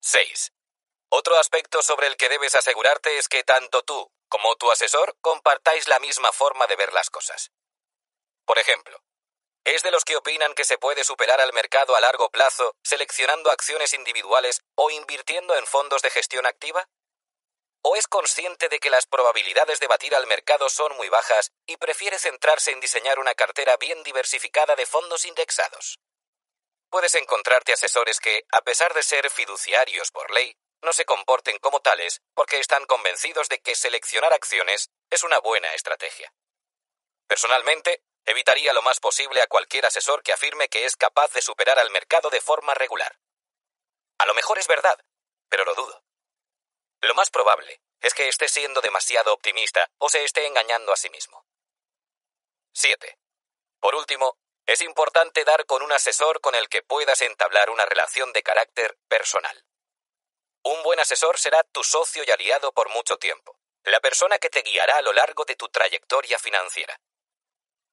6. 0.00 0.52
Otro 1.14 1.38
aspecto 1.38 1.82
sobre 1.82 2.06
el 2.06 2.16
que 2.16 2.30
debes 2.30 2.54
asegurarte 2.54 3.18
es 3.18 3.28
que 3.28 3.44
tanto 3.44 3.82
tú 3.82 4.10
como 4.30 4.56
tu 4.56 4.70
asesor 4.70 5.14
compartáis 5.20 5.86
la 5.86 5.98
misma 5.98 6.32
forma 6.32 6.66
de 6.66 6.74
ver 6.74 6.94
las 6.94 7.10
cosas. 7.10 7.50
Por 8.46 8.58
ejemplo, 8.58 8.98
¿es 9.62 9.82
de 9.82 9.90
los 9.90 10.06
que 10.06 10.16
opinan 10.16 10.54
que 10.54 10.64
se 10.64 10.78
puede 10.78 11.04
superar 11.04 11.38
al 11.42 11.52
mercado 11.52 11.94
a 11.96 12.00
largo 12.00 12.30
plazo 12.30 12.74
seleccionando 12.82 13.50
acciones 13.50 13.92
individuales 13.92 14.62
o 14.74 14.90
invirtiendo 14.90 15.54
en 15.54 15.66
fondos 15.66 16.00
de 16.00 16.08
gestión 16.08 16.46
activa? 16.46 16.88
¿O 17.82 17.94
es 17.94 18.08
consciente 18.08 18.70
de 18.70 18.80
que 18.80 18.88
las 18.88 19.04
probabilidades 19.04 19.80
de 19.80 19.88
batir 19.88 20.14
al 20.14 20.26
mercado 20.26 20.70
son 20.70 20.96
muy 20.96 21.10
bajas 21.10 21.52
y 21.66 21.76
prefiere 21.76 22.18
centrarse 22.18 22.70
en 22.70 22.80
diseñar 22.80 23.18
una 23.18 23.34
cartera 23.34 23.76
bien 23.76 24.02
diversificada 24.02 24.76
de 24.76 24.86
fondos 24.86 25.26
indexados? 25.26 26.00
Puedes 26.88 27.14
encontrarte 27.16 27.74
asesores 27.74 28.18
que, 28.18 28.46
a 28.50 28.62
pesar 28.62 28.94
de 28.94 29.02
ser 29.02 29.28
fiduciarios 29.28 30.10
por 30.10 30.30
ley, 30.30 30.56
no 30.82 30.92
se 30.92 31.04
comporten 31.04 31.58
como 31.58 31.80
tales 31.80 32.20
porque 32.34 32.58
están 32.58 32.84
convencidos 32.86 33.48
de 33.48 33.60
que 33.60 33.74
seleccionar 33.74 34.32
acciones 34.32 34.90
es 35.10 35.22
una 35.22 35.38
buena 35.38 35.74
estrategia. 35.74 36.32
Personalmente, 37.26 38.02
evitaría 38.24 38.72
lo 38.72 38.82
más 38.82 39.00
posible 39.00 39.40
a 39.40 39.46
cualquier 39.46 39.86
asesor 39.86 40.22
que 40.22 40.32
afirme 40.32 40.68
que 40.68 40.84
es 40.84 40.96
capaz 40.96 41.32
de 41.32 41.42
superar 41.42 41.78
al 41.78 41.90
mercado 41.90 42.30
de 42.30 42.40
forma 42.40 42.74
regular. 42.74 43.18
A 44.18 44.26
lo 44.26 44.34
mejor 44.34 44.58
es 44.58 44.66
verdad, 44.66 45.00
pero 45.48 45.64
lo 45.64 45.74
dudo. 45.74 46.04
Lo 47.00 47.14
más 47.14 47.30
probable 47.30 47.80
es 48.00 48.14
que 48.14 48.28
esté 48.28 48.48
siendo 48.48 48.80
demasiado 48.80 49.32
optimista 49.32 49.90
o 49.98 50.08
se 50.08 50.24
esté 50.24 50.46
engañando 50.46 50.92
a 50.92 50.96
sí 50.96 51.10
mismo. 51.10 51.44
7. 52.74 53.18
Por 53.80 53.94
último, 53.94 54.38
es 54.66 54.80
importante 54.82 55.44
dar 55.44 55.66
con 55.66 55.82
un 55.82 55.92
asesor 55.92 56.40
con 56.40 56.54
el 56.54 56.68
que 56.68 56.82
puedas 56.82 57.20
entablar 57.22 57.70
una 57.70 57.84
relación 57.84 58.32
de 58.32 58.42
carácter 58.42 58.96
personal. 59.08 59.64
Un 60.64 60.82
buen 60.82 61.00
asesor 61.00 61.38
será 61.38 61.64
tu 61.64 61.82
socio 61.82 62.22
y 62.24 62.30
aliado 62.30 62.72
por 62.72 62.88
mucho 62.90 63.16
tiempo, 63.16 63.58
la 63.84 64.00
persona 64.00 64.38
que 64.38 64.48
te 64.48 64.62
guiará 64.62 64.98
a 64.98 65.02
lo 65.02 65.12
largo 65.12 65.44
de 65.44 65.56
tu 65.56 65.68
trayectoria 65.68 66.38
financiera. 66.38 67.00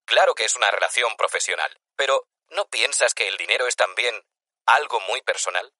Claro 0.05 0.35
que 0.35 0.45
es 0.45 0.55
una 0.55 0.69
relación 0.69 1.15
profesional, 1.17 1.79
pero 1.95 2.27
¿no 2.49 2.67
piensas 2.67 3.13
que 3.13 3.27
el 3.27 3.37
dinero 3.37 3.67
es 3.67 3.75
también 3.75 4.23
algo 4.65 4.99
muy 4.99 5.21
personal? 5.21 5.73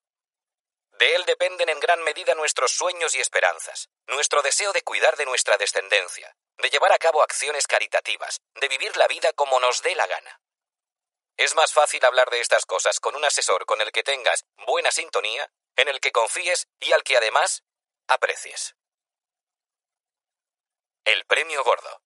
De 0.94 1.16
él 1.16 1.26
dependen 1.26 1.70
en 1.70 1.80
gran 1.80 2.02
medida 2.04 2.34
nuestros 2.34 2.72
sueños 2.72 3.14
y 3.16 3.22
esperanzas, 3.22 3.90
nuestro 4.08 4.42
deseo 4.42 4.74
de 4.74 4.82
cuidar 4.82 5.16
de 5.16 5.26
nuestra 5.26 5.58
descendencia, 5.58 6.36
de 6.58 6.70
llevar 6.70 6.92
a 6.92 6.98
cabo 6.98 7.22
acciones 7.22 7.68
caritativas, 7.68 8.42
de 8.56 8.68
vivir 8.68 8.98
la 8.98 9.08
vida 9.08 9.32
como 9.34 9.60
nos 9.60 9.82
dé 9.84 9.96
la 9.96 10.08
gana. 10.08 10.42
Es 11.38 11.56
más 11.56 11.72
fácil 11.72 12.04
hablar 12.04 12.30
de 12.32 12.42
estas 12.42 12.66
cosas 12.66 13.00
con 13.00 13.16
un 13.16 13.24
asesor 13.24 13.66
con 13.66 13.80
el 13.80 13.92
que 13.92 14.04
tengas 14.04 14.44
buena 14.66 14.92
sintonía 14.92 15.50
en 15.76 15.88
el 15.88 16.00
que 16.00 16.12
confíes 16.12 16.68
y 16.80 16.92
al 16.94 17.04
que 17.04 17.18
además 17.18 17.64
aprecies. 18.08 18.76
El 21.06 21.26
premio 21.26 21.64
gordo. 21.64 22.02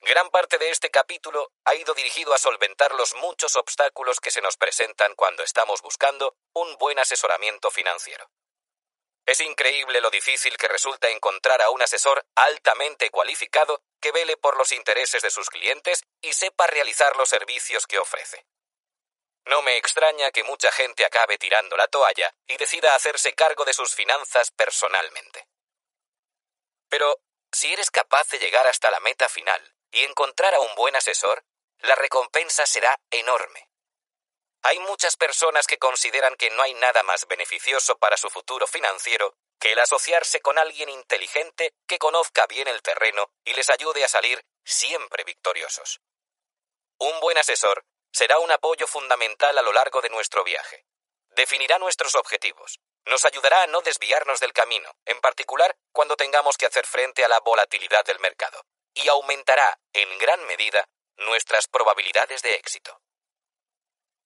Gran 0.00 0.30
parte 0.30 0.58
de 0.58 0.68
este 0.70 0.90
capítulo 0.90 1.50
ha 1.64 1.74
ido 1.74 1.94
dirigido 1.94 2.34
a 2.34 2.38
solventar 2.38 2.94
los 2.94 3.14
muchos 3.14 3.56
obstáculos 3.56 4.20
que 4.20 4.30
se 4.30 4.42
nos 4.42 4.58
presentan 4.58 5.14
cuando 5.14 5.42
estamos 5.42 5.80
buscando 5.80 6.36
un 6.52 6.76
buen 6.76 6.98
asesoramiento 6.98 7.70
financiero. 7.70 8.30
Es 9.26 9.40
increíble 9.40 10.02
lo 10.02 10.10
difícil 10.10 10.58
que 10.58 10.68
resulta 10.68 11.08
encontrar 11.08 11.62
a 11.62 11.70
un 11.70 11.80
asesor 11.80 12.26
altamente 12.34 13.08
cualificado 13.08 13.82
que 13.98 14.12
vele 14.12 14.36
por 14.36 14.58
los 14.58 14.72
intereses 14.72 15.22
de 15.22 15.30
sus 15.30 15.48
clientes 15.48 16.04
y 16.20 16.34
sepa 16.34 16.66
realizar 16.66 17.16
los 17.16 17.30
servicios 17.30 17.86
que 17.86 17.98
ofrece. 17.98 18.44
No 19.46 19.60
me 19.62 19.76
extraña 19.76 20.30
que 20.30 20.42
mucha 20.42 20.72
gente 20.72 21.04
acabe 21.04 21.36
tirando 21.36 21.76
la 21.76 21.86
toalla 21.86 22.34
y 22.46 22.56
decida 22.56 22.94
hacerse 22.94 23.34
cargo 23.34 23.64
de 23.64 23.74
sus 23.74 23.94
finanzas 23.94 24.50
personalmente. 24.50 25.48
Pero, 26.88 27.20
si 27.52 27.72
eres 27.72 27.90
capaz 27.90 28.28
de 28.30 28.38
llegar 28.38 28.66
hasta 28.66 28.90
la 28.90 29.00
meta 29.00 29.28
final 29.28 29.74
y 29.90 30.04
encontrar 30.04 30.54
a 30.54 30.60
un 30.60 30.74
buen 30.74 30.96
asesor, 30.96 31.44
la 31.80 31.94
recompensa 31.94 32.66
será 32.66 32.98
enorme. 33.10 33.68
Hay 34.62 34.78
muchas 34.78 35.16
personas 35.16 35.66
que 35.66 35.78
consideran 35.78 36.36
que 36.36 36.48
no 36.50 36.62
hay 36.62 36.72
nada 36.74 37.02
más 37.02 37.26
beneficioso 37.26 37.98
para 37.98 38.16
su 38.16 38.30
futuro 38.30 38.66
financiero 38.66 39.36
que 39.60 39.72
el 39.72 39.78
asociarse 39.78 40.40
con 40.40 40.58
alguien 40.58 40.88
inteligente 40.88 41.74
que 41.86 41.98
conozca 41.98 42.46
bien 42.46 42.68
el 42.68 42.80
terreno 42.80 43.30
y 43.44 43.52
les 43.52 43.68
ayude 43.68 44.04
a 44.04 44.08
salir 44.08 44.42
siempre 44.64 45.24
victoriosos. 45.24 46.00
Un 46.98 47.20
buen 47.20 47.36
asesor 47.36 47.84
será 48.14 48.38
un 48.38 48.52
apoyo 48.52 48.86
fundamental 48.86 49.58
a 49.58 49.62
lo 49.62 49.72
largo 49.72 50.00
de 50.00 50.08
nuestro 50.08 50.44
viaje. 50.44 50.86
Definirá 51.30 51.80
nuestros 51.80 52.14
objetivos, 52.14 52.78
nos 53.06 53.24
ayudará 53.24 53.64
a 53.64 53.66
no 53.66 53.82
desviarnos 53.82 54.38
del 54.38 54.52
camino, 54.52 54.88
en 55.04 55.20
particular 55.20 55.76
cuando 55.90 56.16
tengamos 56.16 56.56
que 56.56 56.66
hacer 56.66 56.86
frente 56.86 57.24
a 57.24 57.28
la 57.28 57.40
volatilidad 57.40 58.04
del 58.04 58.20
mercado, 58.20 58.64
y 58.94 59.08
aumentará, 59.08 59.80
en 59.92 60.16
gran 60.18 60.44
medida, 60.46 60.88
nuestras 61.16 61.66
probabilidades 61.66 62.40
de 62.42 62.54
éxito. 62.54 63.00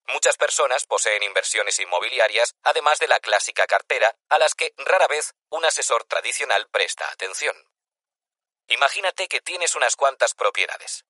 Muchas 0.06 0.36
personas 0.36 0.86
poseen 0.86 1.22
inversiones 1.22 1.78
inmobiliarias, 1.80 2.54
además 2.62 2.98
de 2.98 3.08
la 3.08 3.20
clásica 3.20 3.66
cartera, 3.66 4.16
a 4.28 4.38
las 4.38 4.54
que 4.54 4.72
rara 4.78 5.06
vez 5.06 5.34
un 5.50 5.64
asesor 5.64 6.04
tradicional 6.04 6.68
presta 6.70 7.10
atención. 7.10 7.56
Imagínate 8.68 9.28
que 9.28 9.40
tienes 9.40 9.74
unas 9.74 9.96
cuantas 9.96 10.34
propiedades. 10.34 11.04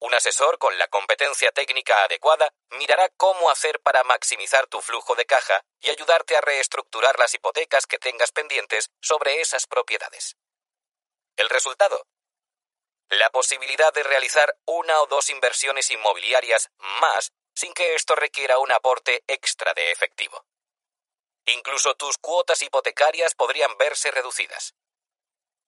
Un 0.00 0.12
asesor 0.12 0.58
con 0.58 0.76
la 0.76 0.88
competencia 0.88 1.50
técnica 1.52 2.04
adecuada 2.04 2.52
mirará 2.70 3.08
cómo 3.16 3.48
hacer 3.48 3.80
para 3.80 4.04
maximizar 4.04 4.66
tu 4.66 4.82
flujo 4.82 5.14
de 5.14 5.24
caja 5.24 5.64
y 5.80 5.88
ayudarte 5.88 6.36
a 6.36 6.42
reestructurar 6.42 7.18
las 7.18 7.32
hipotecas 7.34 7.86
que 7.86 7.98
tengas 7.98 8.32
pendientes 8.32 8.90
sobre 9.00 9.40
esas 9.40 9.66
propiedades. 9.66 10.36
¿El 11.36 11.48
resultado? 11.48 12.06
La 13.18 13.30
posibilidad 13.30 13.92
de 13.92 14.02
realizar 14.02 14.56
una 14.64 15.00
o 15.00 15.06
dos 15.06 15.30
inversiones 15.30 15.88
inmobiliarias 15.92 16.72
más 17.00 17.32
sin 17.54 17.72
que 17.72 17.94
esto 17.94 18.16
requiera 18.16 18.58
un 18.58 18.72
aporte 18.72 19.22
extra 19.28 19.72
de 19.72 19.92
efectivo. 19.92 20.44
Incluso 21.46 21.94
tus 21.94 22.18
cuotas 22.18 22.60
hipotecarias 22.62 23.36
podrían 23.36 23.76
verse 23.76 24.10
reducidas. 24.10 24.74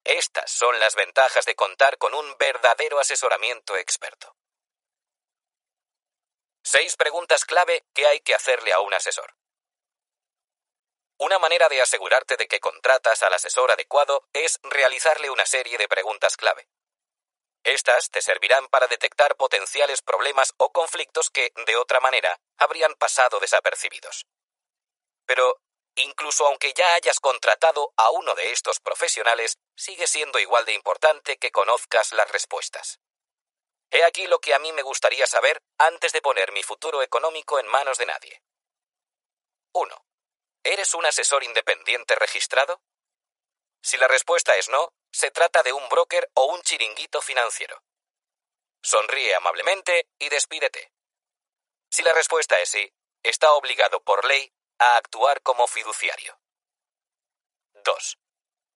Estas 0.02 0.50
son 0.50 0.81
las 0.81 0.97
ventajas 0.97 1.44
de 1.44 1.55
contar 1.55 1.99
con 1.99 2.15
un 2.15 2.36
verdadero 2.36 2.99
asesoramiento 2.99 3.76
experto. 3.76 4.34
Seis 6.65 6.97
preguntas 6.97 7.44
clave 7.44 7.86
que 7.94 8.08
hay 8.08 8.23
que 8.23 8.34
hacerle 8.34 8.73
a 8.73 8.81
un 8.81 8.92
asesor. 8.92 9.36
Una 11.18 11.39
manera 11.39 11.68
de 11.68 11.81
asegurarte 11.81 12.36
de 12.36 12.49
que 12.49 12.58
contratas 12.58 13.23
al 13.23 13.34
asesor 13.34 13.70
adecuado 13.70 14.28
es 14.33 14.58
realizarle 14.65 15.31
una 15.31 15.47
serie 15.47 15.78
de 15.78 15.86
preguntas 15.86 16.36
clave. 16.36 16.68
Estas 17.67 18.11
te 18.11 18.23
servirán 18.23 18.69
para 18.69 18.86
detectar 18.86 19.35
potenciales 19.35 20.01
problemas 20.01 20.55
o 20.57 20.70
conflictos 20.70 21.31
que, 21.31 21.51
de 21.67 21.77
otra 21.77 21.99
manera, 21.99 22.39
habrían 22.57 22.95
pasado 22.95 23.41
desapercibidos. 23.41 24.25
Pero, 25.27 25.61
incluso 25.97 26.47
aunque 26.47 26.73
ya 26.75 26.95
hayas 26.95 27.19
contratado 27.19 27.93
a 27.97 28.12
uno 28.12 28.36
de 28.36 28.53
estos 28.53 28.78
profesionales, 28.78 29.59
sigue 29.75 30.07
siendo 30.07 30.39
igual 30.39 30.65
de 30.65 30.75
importante 30.75 31.39
que 31.39 31.51
conozcas 31.51 32.12
las 32.12 32.31
respuestas. 32.31 33.01
He 33.91 34.05
aquí 34.05 34.28
lo 34.28 34.39
que 34.39 34.55
a 34.55 34.61
mí 34.61 34.73
me 34.73 34.83
gustaría 34.83 35.27
saber 35.27 35.61
antes 35.77 36.12
de 36.12 36.23
poner 36.23 36.53
mi 36.53 36.62
futuro 36.62 37.03
económico 37.03 37.59
en 37.59 37.67
manos 37.67 37.99
de 37.99 38.07
nadie. 38.07 38.43
1. 39.73 40.07
¿Eres 40.62 40.95
un 40.95 41.05
asesor 41.05 41.43
independiente 41.43 42.15
registrado? 42.15 42.81
Si 43.83 43.97
la 43.97 44.07
respuesta 44.07 44.55
es 44.55 44.69
no, 44.69 44.93
se 45.12 45.31
trata 45.31 45.62
de 45.62 45.73
un 45.73 45.89
broker 45.89 46.31
o 46.35 46.47
un 46.47 46.62
chiringuito 46.62 47.20
financiero. 47.20 47.83
Sonríe 48.83 49.35
amablemente 49.35 50.09
y 50.18 50.28
despídete. 50.28 50.93
Si 51.91 52.02
la 52.02 52.12
respuesta 52.12 52.60
es 52.60 52.70
sí, 52.70 52.93
está 53.23 53.52
obligado 53.52 54.02
por 54.02 54.25
ley 54.25 54.52
a 54.78 54.97
actuar 54.97 55.43
como 55.43 55.67
fiduciario. 55.67 56.39
2. 57.73 58.18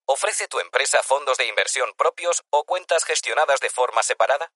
¿Ofrece 0.05 0.47
tu 0.47 0.59
empresa 0.59 1.03
fondos 1.03 1.37
de 1.37 1.45
inversión 1.45 1.93
propios 1.93 2.43
o 2.49 2.65
cuentas 2.65 3.05
gestionadas 3.05 3.59
de 3.59 3.69
forma 3.69 4.03
separada? 4.03 4.51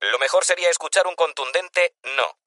Lo 0.00 0.18
mejor 0.18 0.44
sería 0.44 0.70
escuchar 0.70 1.06
un 1.06 1.14
contundente 1.14 1.94
no. 2.02 2.38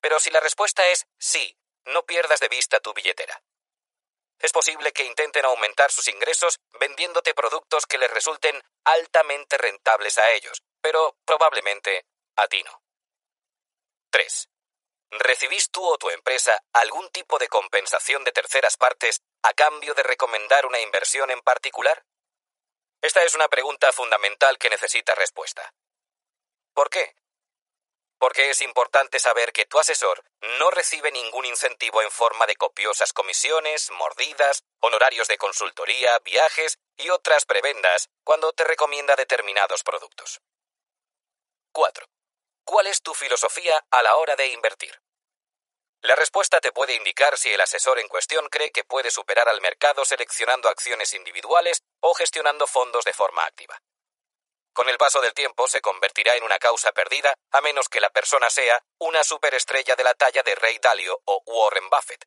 Pero 0.00 0.18
si 0.20 0.30
la 0.30 0.40
respuesta 0.40 0.86
es 0.88 1.06
sí, 1.18 1.56
no 1.86 2.04
pierdas 2.04 2.40
de 2.40 2.48
vista 2.48 2.80
tu 2.80 2.92
billetera. 2.92 3.42
Es 4.44 4.52
posible 4.52 4.92
que 4.92 5.04
intenten 5.04 5.46
aumentar 5.46 5.90
sus 5.90 6.06
ingresos 6.06 6.60
vendiéndote 6.78 7.32
productos 7.32 7.86
que 7.86 7.96
les 7.96 8.10
resulten 8.10 8.62
altamente 8.84 9.56
rentables 9.56 10.18
a 10.18 10.32
ellos, 10.32 10.62
pero 10.82 11.16
probablemente 11.24 12.04
a 12.36 12.46
ti 12.46 12.62
no. 12.62 12.82
3. 14.10 14.50
¿Recibís 15.12 15.70
tú 15.70 15.82
o 15.82 15.96
tu 15.96 16.10
empresa 16.10 16.62
algún 16.74 17.08
tipo 17.08 17.38
de 17.38 17.48
compensación 17.48 18.22
de 18.22 18.32
terceras 18.32 18.76
partes 18.76 19.22
a 19.42 19.54
cambio 19.54 19.94
de 19.94 20.02
recomendar 20.02 20.66
una 20.66 20.80
inversión 20.80 21.30
en 21.30 21.40
particular? 21.40 22.04
Esta 23.00 23.22
es 23.22 23.34
una 23.34 23.48
pregunta 23.48 23.92
fundamental 23.92 24.58
que 24.58 24.68
necesita 24.68 25.14
respuesta. 25.14 25.72
¿Por 26.74 26.90
qué? 26.90 27.16
Porque 28.24 28.48
es 28.48 28.62
importante 28.62 29.18
saber 29.18 29.52
que 29.52 29.66
tu 29.66 29.78
asesor 29.78 30.24
no 30.58 30.70
recibe 30.70 31.12
ningún 31.12 31.44
incentivo 31.44 32.00
en 32.00 32.10
forma 32.10 32.46
de 32.46 32.56
copiosas 32.56 33.12
comisiones, 33.12 33.90
mordidas, 33.90 34.64
honorarios 34.80 35.28
de 35.28 35.36
consultoría, 35.36 36.18
viajes 36.20 36.78
y 36.96 37.10
otras 37.10 37.44
prebendas 37.44 38.08
cuando 38.24 38.54
te 38.54 38.64
recomienda 38.64 39.14
determinados 39.14 39.82
productos. 39.82 40.40
4. 41.72 42.06
¿Cuál 42.64 42.86
es 42.86 43.02
tu 43.02 43.12
filosofía 43.12 43.84
a 43.90 44.02
la 44.02 44.16
hora 44.16 44.36
de 44.36 44.46
invertir? 44.46 44.98
La 46.00 46.14
respuesta 46.14 46.62
te 46.62 46.72
puede 46.72 46.94
indicar 46.94 47.36
si 47.36 47.50
el 47.50 47.60
asesor 47.60 47.98
en 47.98 48.08
cuestión 48.08 48.48
cree 48.48 48.70
que 48.70 48.84
puede 48.84 49.10
superar 49.10 49.50
al 49.50 49.60
mercado 49.60 50.02
seleccionando 50.06 50.70
acciones 50.70 51.12
individuales 51.12 51.82
o 52.00 52.14
gestionando 52.14 52.66
fondos 52.66 53.04
de 53.04 53.12
forma 53.12 53.44
activa. 53.44 53.78
Con 54.74 54.88
el 54.88 54.98
paso 54.98 55.20
del 55.20 55.34
tiempo 55.34 55.68
se 55.68 55.80
convertirá 55.80 56.34
en 56.34 56.42
una 56.42 56.58
causa 56.58 56.90
perdida 56.90 57.32
a 57.52 57.60
menos 57.60 57.88
que 57.88 58.00
la 58.00 58.10
persona 58.10 58.50
sea 58.50 58.82
una 58.98 59.22
superestrella 59.22 59.94
de 59.94 60.02
la 60.02 60.14
talla 60.14 60.42
de 60.42 60.56
Ray 60.56 60.78
Dalio 60.78 61.22
o 61.24 61.42
Warren 61.46 61.88
Buffett. 61.88 62.26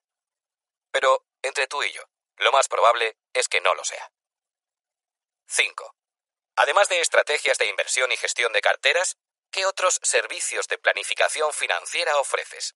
Pero, 0.89 1.25
entre 1.41 1.67
tú 1.67 1.83
y 1.83 1.91
yo, 1.91 2.03
lo 2.37 2.53
más 2.53 2.69
probable 2.69 3.17
es 3.33 3.49
que 3.49 3.59
no 3.59 3.75
lo 3.75 3.83
sea. 3.83 4.09
5. 5.47 5.93
Además 6.55 6.87
de 6.87 7.01
estrategias 7.01 7.57
de 7.57 7.67
inversión 7.67 8.13
y 8.13 8.17
gestión 8.17 8.53
de 8.53 8.61
carteras, 8.61 9.17
¿qué 9.51 9.65
otros 9.65 9.99
servicios 10.01 10.69
de 10.69 10.77
planificación 10.77 11.51
financiera 11.51 12.17
ofreces? 12.17 12.75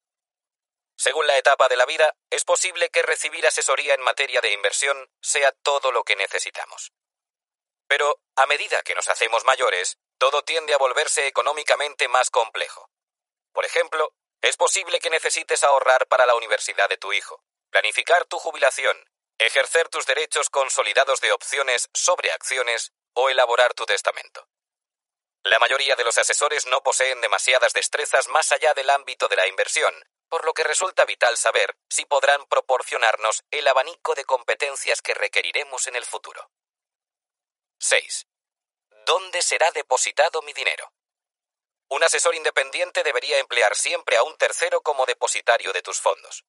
Según 0.97 1.27
la 1.27 1.37
etapa 1.37 1.69
de 1.69 1.77
la 1.77 1.85
vida, 1.85 2.13
es 2.29 2.43
posible 2.43 2.89
que 2.89 3.03
recibir 3.03 3.47
asesoría 3.47 3.93
en 3.93 4.01
materia 4.01 4.41
de 4.41 4.51
inversión 4.51 5.09
sea 5.21 5.53
todo 5.63 5.93
lo 5.93 6.03
que 6.03 6.17
necesitamos. 6.17 6.91
Pero, 7.91 8.21
a 8.37 8.45
medida 8.45 8.81
que 8.83 8.95
nos 8.95 9.09
hacemos 9.09 9.43
mayores, 9.43 9.97
todo 10.17 10.43
tiende 10.43 10.73
a 10.73 10.77
volverse 10.77 11.27
económicamente 11.27 12.07
más 12.07 12.29
complejo. 12.29 12.89
Por 13.51 13.65
ejemplo, 13.65 14.13
es 14.41 14.55
posible 14.55 15.01
que 15.01 15.09
necesites 15.09 15.61
ahorrar 15.65 16.07
para 16.07 16.25
la 16.25 16.35
universidad 16.35 16.87
de 16.87 16.95
tu 16.95 17.11
hijo, 17.11 17.43
planificar 17.69 18.23
tu 18.23 18.39
jubilación, 18.39 18.97
ejercer 19.37 19.89
tus 19.89 20.05
derechos 20.05 20.49
consolidados 20.49 21.19
de 21.19 21.33
opciones 21.33 21.89
sobre 21.93 22.31
acciones 22.31 22.93
o 23.13 23.29
elaborar 23.29 23.73
tu 23.73 23.85
testamento. 23.85 24.47
La 25.43 25.59
mayoría 25.59 25.97
de 25.97 26.05
los 26.05 26.17
asesores 26.17 26.67
no 26.67 26.83
poseen 26.83 27.19
demasiadas 27.19 27.73
destrezas 27.73 28.29
más 28.29 28.53
allá 28.53 28.73
del 28.73 28.89
ámbito 28.89 29.27
de 29.27 29.35
la 29.35 29.47
inversión, 29.47 29.93
por 30.29 30.45
lo 30.45 30.53
que 30.53 30.63
resulta 30.63 31.03
vital 31.03 31.35
saber 31.35 31.75
si 31.89 32.05
podrán 32.05 32.45
proporcionarnos 32.45 33.43
el 33.51 33.67
abanico 33.67 34.15
de 34.15 34.23
competencias 34.23 35.01
que 35.01 35.13
requeriremos 35.13 35.87
en 35.87 35.97
el 35.97 36.05
futuro. 36.05 36.49
6. 37.83 38.27
¿Dónde 39.07 39.41
será 39.41 39.71
depositado 39.71 40.43
mi 40.43 40.53
dinero? 40.53 40.93
Un 41.89 42.03
asesor 42.03 42.35
independiente 42.35 43.01
debería 43.01 43.39
emplear 43.39 43.75
siempre 43.75 44.17
a 44.17 44.23
un 44.23 44.37
tercero 44.37 44.81
como 44.81 45.07
depositario 45.07 45.73
de 45.73 45.81
tus 45.81 45.99
fondos. 45.99 46.45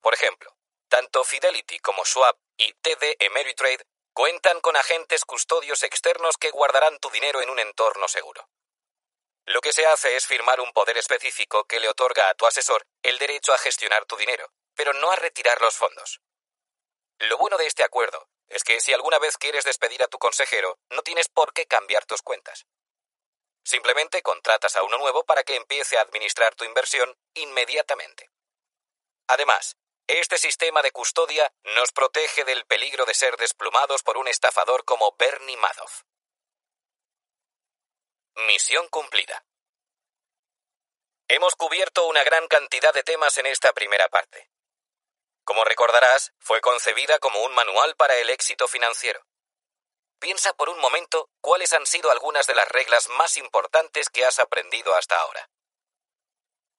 Por 0.00 0.14
ejemplo, 0.14 0.56
tanto 0.88 1.24
Fidelity 1.24 1.80
como 1.80 2.04
Schwab 2.04 2.38
y 2.56 2.72
TD 2.74 3.16
Ameritrade 3.26 3.84
cuentan 4.12 4.60
con 4.60 4.76
agentes 4.76 5.24
custodios 5.24 5.82
externos 5.82 6.36
que 6.36 6.52
guardarán 6.52 7.00
tu 7.00 7.10
dinero 7.10 7.42
en 7.42 7.50
un 7.50 7.58
entorno 7.58 8.06
seguro. 8.06 8.48
Lo 9.44 9.60
que 9.60 9.72
se 9.72 9.86
hace 9.86 10.14
es 10.14 10.24
firmar 10.28 10.60
un 10.60 10.72
poder 10.72 10.98
específico 10.98 11.64
que 11.64 11.80
le 11.80 11.88
otorga 11.88 12.28
a 12.28 12.34
tu 12.34 12.46
asesor 12.46 12.86
el 13.02 13.18
derecho 13.18 13.52
a 13.52 13.58
gestionar 13.58 14.04
tu 14.04 14.16
dinero, 14.16 14.52
pero 14.76 14.92
no 14.92 15.10
a 15.10 15.16
retirar 15.16 15.60
los 15.60 15.76
fondos. 15.76 16.20
Lo 17.18 17.38
bueno 17.38 17.58
de 17.58 17.66
este 17.66 17.82
acuerdo 17.82 18.28
es 18.48 18.64
que 18.64 18.80
si 18.80 18.92
alguna 18.92 19.18
vez 19.18 19.36
quieres 19.36 19.64
despedir 19.64 20.02
a 20.02 20.08
tu 20.08 20.18
consejero, 20.18 20.78
no 20.90 21.02
tienes 21.02 21.28
por 21.28 21.52
qué 21.52 21.66
cambiar 21.66 22.06
tus 22.06 22.22
cuentas. 22.22 22.66
Simplemente 23.64 24.22
contratas 24.22 24.76
a 24.76 24.82
uno 24.82 24.98
nuevo 24.98 25.24
para 25.24 25.44
que 25.44 25.56
empiece 25.56 25.98
a 25.98 26.02
administrar 26.02 26.54
tu 26.54 26.64
inversión 26.64 27.14
inmediatamente. 27.34 28.30
Además, 29.26 29.76
este 30.06 30.38
sistema 30.38 30.80
de 30.80 30.90
custodia 30.90 31.52
nos 31.76 31.92
protege 31.92 32.44
del 32.44 32.64
peligro 32.64 33.04
de 33.04 33.12
ser 33.14 33.36
desplumados 33.36 34.02
por 34.02 34.16
un 34.16 34.26
estafador 34.26 34.84
como 34.86 35.14
Bernie 35.18 35.58
Madoff. 35.58 36.02
Misión 38.46 38.88
cumplida. 38.88 39.44
Hemos 41.28 41.54
cubierto 41.56 42.06
una 42.06 42.24
gran 42.24 42.48
cantidad 42.48 42.94
de 42.94 43.02
temas 43.02 43.36
en 43.36 43.44
esta 43.44 43.74
primera 43.74 44.08
parte. 44.08 44.48
Como 45.48 45.64
recordarás, 45.64 46.34
fue 46.40 46.60
concebida 46.60 47.18
como 47.20 47.40
un 47.40 47.54
manual 47.54 47.96
para 47.96 48.14
el 48.16 48.28
éxito 48.28 48.68
financiero. 48.68 49.24
Piensa 50.18 50.52
por 50.52 50.68
un 50.68 50.78
momento 50.78 51.30
cuáles 51.40 51.72
han 51.72 51.86
sido 51.86 52.10
algunas 52.10 52.46
de 52.46 52.54
las 52.54 52.68
reglas 52.68 53.08
más 53.08 53.38
importantes 53.38 54.10
que 54.10 54.26
has 54.26 54.40
aprendido 54.40 54.94
hasta 54.94 55.18
ahora. 55.18 55.48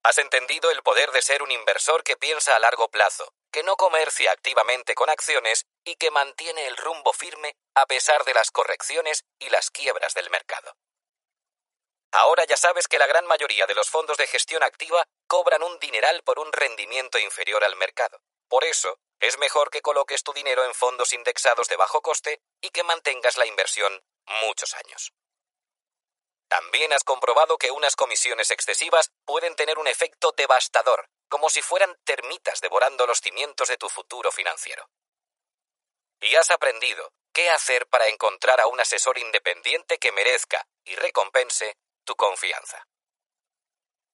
Has 0.03 0.19
entendido 0.19 0.69
el 0.69 0.83
poder 0.83 1.09
de 1.09 1.23
ser 1.23 1.41
un 1.41 1.49
inversor 1.49 2.03
que 2.03 2.15
piensa 2.15 2.56
a 2.56 2.59
largo 2.59 2.91
plazo, 2.91 3.33
que 3.51 3.64
no 3.64 3.75
comercia 3.75 4.31
activamente 4.31 4.93
con 4.93 5.09
acciones 5.09 5.65
y 5.83 5.95
que 5.95 6.11
mantiene 6.11 6.67
el 6.67 6.77
rumbo 6.77 7.11
firme 7.11 7.56
a 7.73 7.88
pesar 7.88 8.23
de 8.23 8.35
las 8.35 8.51
correcciones 8.51 9.25
y 9.39 9.49
las 9.49 9.72
quiebras 9.72 10.14
del 10.14 10.30
mercado. 10.30 10.77
Ahora 12.11 12.45
ya 12.45 12.56
sabes 12.56 12.88
que 12.88 12.99
la 12.99 13.07
gran 13.07 13.25
mayoría 13.25 13.65
de 13.65 13.73
los 13.73 13.89
fondos 13.89 14.17
de 14.17 14.27
gestión 14.27 14.61
activa 14.61 15.07
cobran 15.25 15.64
un 15.64 15.80
dineral 15.80 16.22
por 16.22 16.38
un 16.38 16.53
rendimiento 16.53 17.17
inferior 17.17 17.64
al 17.64 17.75
mercado. 17.75 18.22
Por 18.49 18.65
eso, 18.65 18.99
es 19.19 19.37
mejor 19.37 19.69
que 19.69 19.81
coloques 19.81 20.23
tu 20.23 20.33
dinero 20.33 20.65
en 20.65 20.73
fondos 20.73 21.13
indexados 21.13 21.67
de 21.67 21.75
bajo 21.75 22.01
coste 22.01 22.41
y 22.61 22.71
que 22.71 22.83
mantengas 22.83 23.37
la 23.37 23.45
inversión 23.45 24.03
muchos 24.45 24.73
años. 24.75 25.13
También 26.47 26.91
has 26.93 27.03
comprobado 27.03 27.57
que 27.59 27.69
unas 27.69 27.95
comisiones 27.95 28.49
excesivas 28.49 29.11
pueden 29.23 29.55
tener 29.55 29.77
un 29.77 29.87
efecto 29.87 30.33
devastador, 30.35 31.07
como 31.29 31.47
si 31.49 31.61
fueran 31.61 31.95
termitas 32.03 32.59
devorando 32.59 33.05
los 33.05 33.21
cimientos 33.21 33.67
de 33.67 33.77
tu 33.77 33.87
futuro 33.87 34.31
financiero. 34.31 34.89
Y 36.21 36.35
has 36.35 36.49
aprendido 36.49 37.13
qué 37.33 37.51
hacer 37.51 37.87
para 37.87 38.07
encontrar 38.07 38.59
a 38.59 38.67
un 38.67 38.79
asesor 38.79 39.19
independiente 39.19 39.99
que 39.99 40.11
merezca 40.11 40.67
y 40.83 40.95
recompense 40.95 41.77
tu 42.03 42.15
confianza. 42.15 42.87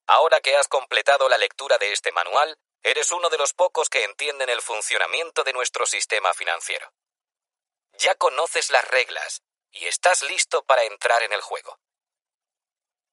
Ahora 0.07 0.41
que 0.41 0.57
has 0.57 0.67
completado 0.67 1.29
la 1.29 1.37
lectura 1.37 1.77
de 1.77 1.93
este 1.93 2.11
manual, 2.11 2.59
eres 2.85 3.11
uno 3.11 3.29
de 3.29 3.39
los 3.39 3.53
pocos 3.53 3.89
que 3.89 4.03
entienden 4.03 4.47
el 4.47 4.61
funcionamiento 4.61 5.43
de 5.43 5.53
nuestro 5.53 5.87
sistema 5.87 6.35
financiero. 6.35 6.93
Ya 7.93 8.13
conoces 8.13 8.69
las 8.69 8.87
reglas 8.87 9.41
y 9.71 9.87
estás 9.87 10.21
listo 10.21 10.63
para 10.65 10.83
entrar 10.83 11.23
en 11.23 11.33
el 11.33 11.41
juego. 11.41 11.79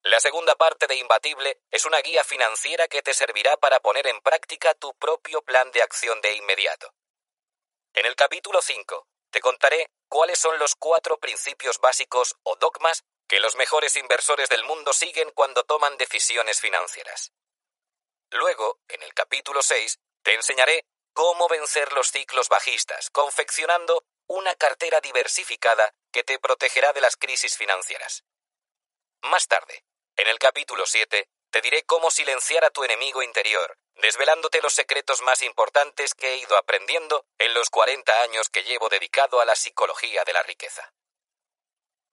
La 0.03 0.21
segunda 0.21 0.57
parte 0.57 0.87
de 0.87 0.97
Imbatible 0.97 1.63
es 1.71 1.87
una 1.87 2.01
guía 2.03 2.23
financiera 2.23 2.87
que 2.87 3.01
te 3.01 3.15
servirá 3.15 3.57
para 3.57 3.81
poner 3.81 4.07
en 4.09 4.21
práctica 4.21 4.75
tu 4.75 4.95
propio 4.97 5.41
plan 5.41 5.71
de 5.71 5.81
acción 5.81 6.21
de 6.21 6.35
inmediato. 6.35 6.93
En 7.95 8.05
el 8.05 8.15
capítulo 8.15 8.61
5 8.61 9.09
te 9.31 9.41
contaré 9.41 9.89
cuáles 10.07 10.39
son 10.39 10.59
los 10.59 10.75
cuatro 10.75 11.17
principios 11.19 11.79
básicos 11.79 12.37
o 12.43 12.57
dogmas 12.57 13.05
que 13.27 13.41
los 13.41 13.57
mejores 13.57 13.97
inversores 13.97 14.51
del 14.51 14.65
mundo 14.65 14.93
siguen 14.93 15.31
cuando 15.31 15.65
toman 15.65 15.97
decisiones 15.97 16.61
financieras. 16.61 17.33
Luego, 18.33 18.81
en 18.89 19.03
el 19.03 19.13
capítulo 19.13 19.63
6, 19.63 19.99
te 20.23 20.35
enseñaré 20.35 20.87
cómo 21.13 21.49
vencer 21.49 21.93
los 21.93 22.11
ciclos 22.11 22.49
bajistas, 22.49 23.11
confeccionando 23.11 24.05
una 24.27 24.55
cartera 24.55 25.03
diversificada 25.03 25.93
que 26.11 26.25
te 26.25 26.39
protegerá 26.39 26.95
de 26.95 27.03
las 27.03 27.17
crisis 27.17 27.59
financieras. 27.59 28.25
Más 29.21 29.49
tarde, 29.49 29.85
en 30.17 30.29
el 30.29 30.39
capítulo 30.39 30.87
7, 30.87 31.29
te 31.51 31.61
diré 31.61 31.83
cómo 31.83 32.11
silenciar 32.11 32.65
a 32.65 32.71
tu 32.71 32.83
enemigo 32.85 33.23
interior, 33.23 33.77
desvelándote 33.97 34.63
los 34.63 34.73
secretos 34.73 35.21
más 35.21 35.43
importantes 35.43 36.15
que 36.15 36.33
he 36.33 36.37
ido 36.39 36.57
aprendiendo 36.57 37.27
en 37.37 37.53
los 37.53 37.69
40 37.69 38.23
años 38.23 38.49
que 38.49 38.65
llevo 38.65 38.89
dedicado 38.89 39.43
a 39.43 39.45
la 39.45 39.55
psicología 39.55 40.25
de 40.25 40.33
la 40.33 40.43
riqueza. 40.43 40.91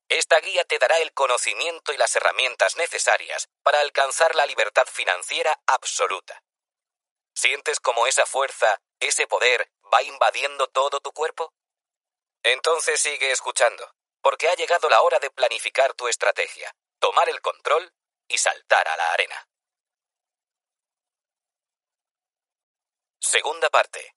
Esta 0.10 0.40
guía 0.40 0.66
te 0.66 0.80
dará 0.80 0.98
el 0.98 1.14
conocimiento 1.14 1.94
y 1.94 1.98
las 1.98 2.16
herramientas 2.16 2.76
necesarias 2.78 3.48
para 3.62 3.80
alcanzar 3.80 4.34
la 4.34 4.48
libertad 4.48 4.88
financiera 4.88 5.62
absoluta. 5.68 6.44
¿Sientes 7.36 7.80
cómo 7.80 8.08
esa 8.08 8.26
fuerza, 8.26 8.82
ese 9.00 9.28
poder, 9.28 9.72
va 9.94 10.02
invadiendo 10.02 10.68
todo 10.68 11.00
tu 11.00 11.12
cuerpo? 11.12 11.54
Entonces 12.42 13.00
sigue 13.00 13.32
escuchando, 13.32 13.94
porque 14.22 14.50
ha 14.50 14.56
llegado 14.56 14.90
la 14.90 15.00
hora 15.02 15.20
de 15.20 15.30
planificar 15.30 15.94
tu 15.94 16.08
estrategia, 16.08 16.74
tomar 16.98 17.30
el 17.30 17.40
control 17.42 17.94
y 18.28 18.40
saltar 18.40 18.88
a 18.88 18.98
la 18.98 19.14
arena. 19.14 19.48
Segunda 23.20 23.70
parte. 23.70 24.16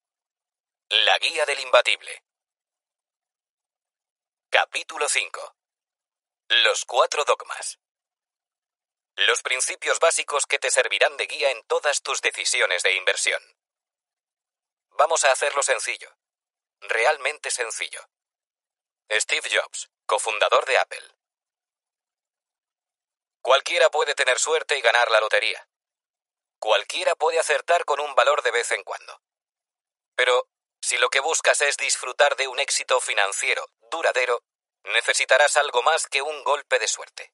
La 0.88 1.18
guía 1.18 1.44
del 1.44 1.60
imbatible. 1.60 2.22
Capítulo 4.48 5.06
5. 5.06 5.54
Los 6.54 6.84
cuatro 6.84 7.24
dogmas. 7.24 7.78
Los 9.16 9.42
principios 9.42 9.98
básicos 9.98 10.44
que 10.44 10.58
te 10.58 10.70
servirán 10.70 11.16
de 11.16 11.26
guía 11.26 11.50
en 11.50 11.62
todas 11.62 12.02
tus 12.02 12.20
decisiones 12.20 12.82
de 12.82 12.92
inversión. 12.92 13.42
Vamos 14.90 15.24
a 15.24 15.32
hacerlo 15.32 15.62
sencillo. 15.62 16.14
Realmente 16.82 17.50
sencillo. 17.50 18.06
Steve 19.10 19.48
Jobs, 19.50 19.88
cofundador 20.04 20.66
de 20.66 20.76
Apple. 20.76 21.02
Cualquiera 23.40 23.90
puede 23.90 24.14
tener 24.14 24.38
suerte 24.38 24.76
y 24.76 24.82
ganar 24.82 25.10
la 25.10 25.20
lotería. 25.20 25.66
Cualquiera 26.58 27.16
puede 27.16 27.38
acertar 27.38 27.86
con 27.86 27.98
un 27.98 28.14
valor 28.14 28.42
de 28.42 28.50
vez 28.50 28.70
en 28.72 28.84
cuando. 28.84 29.22
Pero 30.14 30.50
si 30.82 30.98
lo 30.98 31.08
que 31.08 31.20
buscas 31.20 31.62
es 31.62 31.78
disfrutar 31.78 32.36
de 32.36 32.46
un 32.46 32.60
éxito 32.60 33.00
financiero 33.00 33.66
duradero, 33.90 34.42
necesitarás 34.84 35.56
algo 35.56 35.82
más 35.82 36.06
que 36.06 36.22
un 36.22 36.44
golpe 36.44 36.78
de 36.78 36.88
suerte. 36.88 37.32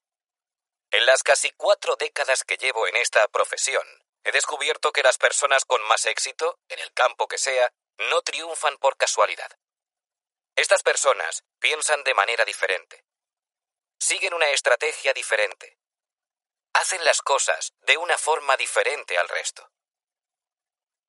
En 0.91 1.07
las 1.07 1.23
casi 1.23 1.51
cuatro 1.53 1.97
décadas 1.97 2.45
que 2.45 2.57
llevo 2.57 2.87
en 2.87 2.97
esta 2.97 3.27
profesión, 3.29 3.87
he 4.25 4.33
descubierto 4.33 4.93
que 4.93 5.03
las 5.03 5.19
personas 5.19 5.65
con 5.65 5.83
más 5.83 6.07
éxito, 6.07 6.59
en 6.69 6.79
el 6.81 6.93
campo 6.93 7.29
que 7.29 7.39
sea, 7.39 7.73
no 8.11 8.23
triunfan 8.23 8.79
por 8.79 8.97
casualidad. 8.97 9.51
Estas 10.57 10.83
personas 10.83 11.45
piensan 11.59 12.03
de 12.05 12.15
manera 12.15 12.45
diferente. 12.45 13.05
Siguen 13.99 14.35
una 14.35 14.51
estrategia 14.51 15.13
diferente 15.13 15.79
hacen 16.79 17.05
las 17.05 17.23
cosas 17.23 17.75
de 17.83 17.97
una 17.97 18.17
forma 18.17 18.57
diferente 18.57 19.19
al 19.19 19.29
resto. 19.29 19.69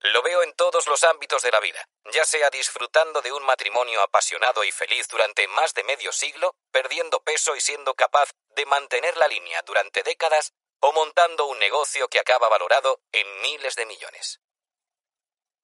Lo 0.01 0.21
veo 0.21 0.43
en 0.43 0.53
todos 0.53 0.87
los 0.87 1.03
ámbitos 1.03 1.41
de 1.41 1.51
la 1.51 1.59
vida, 1.59 1.85
ya 2.13 2.23
sea 2.23 2.49
disfrutando 2.49 3.21
de 3.21 3.33
un 3.33 3.43
matrimonio 3.43 4.01
apasionado 4.01 4.63
y 4.63 4.71
feliz 4.71 5.09
durante 5.09 5.47
más 5.49 5.73
de 5.73 5.83
medio 5.83 6.13
siglo, 6.13 6.55
perdiendo 6.71 7.21
peso 7.21 7.55
y 7.55 7.61
siendo 7.61 7.93
capaz 7.95 8.31
de 8.55 8.65
mantener 8.65 9.17
la 9.17 9.27
línea 9.27 9.61
durante 9.63 10.03
décadas, 10.03 10.53
o 10.81 10.93
montando 10.93 11.47
un 11.47 11.59
negocio 11.59 12.07
que 12.07 12.19
acaba 12.19 12.47
valorado 12.47 13.01
en 13.11 13.41
miles 13.41 13.75
de 13.75 13.85
millones. 13.85 14.39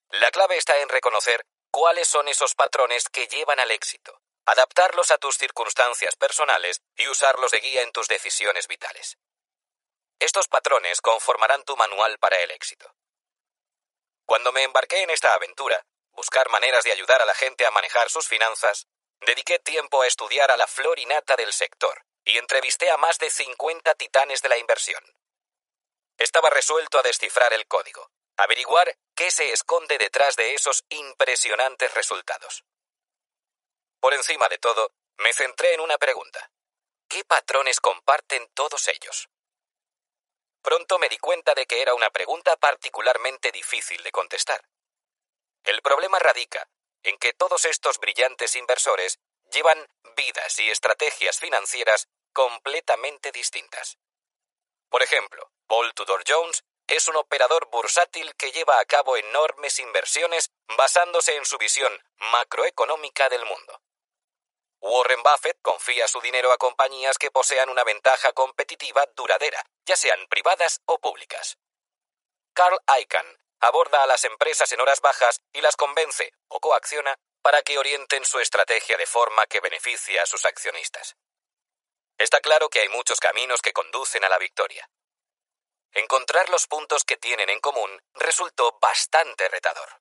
La 0.09 0.30
clave 0.31 0.57
está 0.57 0.77
en 0.80 0.89
reconocer 0.89 1.45
cuáles 1.72 2.07
son 2.07 2.27
esos 2.27 2.55
patrones 2.55 3.07
que 3.07 3.27
llevan 3.27 3.61
al 3.61 3.72
éxito, 3.72 4.22
adaptarlos 4.45 5.11
a 5.11 5.17
tus 5.17 5.38
circunstancias 5.38 6.17
personales 6.17 6.81
y 6.97 7.07
usarlos 7.07 7.51
de 7.51 7.61
guía 7.61 7.81
en 7.81 7.93
tus 7.93 8.09
decisiones 8.09 8.67
vitales. 8.67 9.17
Estos 10.19 10.49
patrones 10.49 10.99
conformarán 10.99 11.64
tu 11.64 11.77
manual 11.77 12.17
para 12.19 12.38
el 12.39 12.51
éxito. 12.51 12.93
Cuando 14.25 14.51
me 14.51 14.63
embarqué 14.63 15.01
en 15.03 15.09
esta 15.11 15.33
aventura, 15.33 15.85
buscar 16.11 16.49
maneras 16.49 16.83
de 16.83 16.91
ayudar 16.91 17.21
a 17.21 17.25
la 17.25 17.35
gente 17.35 17.65
a 17.65 17.71
manejar 17.71 18.09
sus 18.09 18.27
finanzas, 18.27 18.87
dediqué 19.25 19.59
tiempo 19.59 20.01
a 20.01 20.07
estudiar 20.07 20.51
a 20.51 20.57
la 20.57 20.67
flor 20.67 20.99
y 20.99 21.05
nata 21.05 21.35
del 21.35 21.53
sector 21.53 22.05
y 22.23 22.37
entrevisté 22.37 22.89
a 22.89 22.97
más 22.97 23.19
de 23.19 23.29
50 23.29 23.93
titanes 23.95 24.41
de 24.41 24.49
la 24.49 24.57
inversión. 24.57 25.03
Estaba 26.17 26.49
resuelto 26.49 26.97
a 26.97 27.03
descifrar 27.03 27.53
el 27.53 27.67
código, 27.67 28.09
averiguar 28.37 28.97
qué 29.15 29.29
se 29.29 29.51
esconde 29.51 29.97
detrás 29.97 30.35
de 30.35 30.55
esos 30.55 30.83
impresionantes 30.89 31.93
resultados. 31.93 32.63
Por 33.99 34.13
encima 34.13 34.49
de 34.49 34.57
todo, 34.57 34.91
me 35.17 35.33
centré 35.33 35.73
en 35.73 35.81
una 35.81 35.97
pregunta. 35.97 36.51
¿Qué 37.07 37.23
patrones 37.23 37.79
comparten 37.79 38.47
todos 38.53 38.87
ellos? 38.87 39.29
Pronto 40.66 40.98
me 40.98 41.10
di 41.10 41.19
cuenta 41.19 41.53
de 41.53 41.68
que 41.68 41.80
era 41.80 41.94
una 41.94 42.10
pregunta 42.10 42.58
particularmente 42.58 43.52
difícil 43.52 44.02
de 44.02 44.11
contestar. 44.11 44.68
El 45.64 45.80
problema 45.84 46.18
radica 46.18 46.68
en 47.03 47.19
que 47.19 47.34
todos 47.34 47.66
estos 47.66 48.00
brillantes 48.00 48.56
inversores 48.56 49.19
llevan 49.52 49.88
vidas 50.16 50.58
y 50.58 50.72
estrategias 50.72 51.38
financieras 51.38 52.08
completamente 52.34 53.32
distintas. 53.32 54.00
Por 54.90 55.03
ejemplo, 55.03 55.52
Paul 55.68 55.94
Tudor 55.94 56.24
Jones 56.27 56.64
es 56.88 57.08
un 57.10 57.18
operador 57.18 57.68
bursátil 57.68 58.35
que 58.35 58.52
lleva 58.52 58.80
a 58.80 58.85
cabo 58.85 59.18
enormes 59.18 59.77
inversiones 59.77 60.50
basándose 60.76 61.35
en 61.35 61.45
su 61.45 61.60
visión 61.60 61.94
macroeconómica 62.18 63.30
del 63.30 63.45
mundo. 63.45 63.82
Warren 64.88 65.23
Buffett 65.23 65.57
confía 65.64 66.07
su 66.07 66.22
dinero 66.22 66.51
a 66.51 66.59
compañías 66.59 67.17
que 67.17 67.31
posean 67.31 67.69
una 67.69 67.83
ventaja 67.83 68.33
competitiva 68.33 69.03
duradera, 69.15 69.65
ya 69.83 69.95
sean 69.95 70.27
privadas 70.27 70.80
o 70.85 70.99
públicas. 70.99 71.57
Carl 72.53 72.77
Icahn 73.01 73.25
aborda 73.61 74.03
a 74.03 74.05
las 74.05 74.25
empresas 74.25 74.72
en 74.73 74.81
horas 74.81 75.01
bajas 75.01 75.41
y 75.53 75.61
las 75.61 75.75
convence 75.75 76.31
o 76.49 76.59
coacciona 76.59 77.17
para 77.41 77.64
que 77.64 77.80
orienten 77.80 78.25
su 78.25 78.39
estrategia 78.39 78.95
de 78.95 79.07
forma 79.07 79.47
que 79.47 79.59
beneficie 79.59 80.19
a 80.19 80.27
sus 80.27 80.45
accionistas. 80.45 81.15
Está 82.19 82.39
claro 82.39 82.69
que 82.69 82.81
hay 82.81 82.89
muchos 82.89 83.19
caminos 83.19 83.64
que 83.64 83.73
conducen 83.73 84.23
a 84.23 84.30
la 84.30 84.38
victoria. 84.38 84.88
Encontrar 85.93 86.49
los 86.49 86.67
puntos 86.67 87.03
que 87.03 87.17
tienen 87.17 87.49
en 87.49 87.59
común 87.59 87.89
resultó 88.14 88.77
bastante 88.80 89.49
retador. 89.49 89.99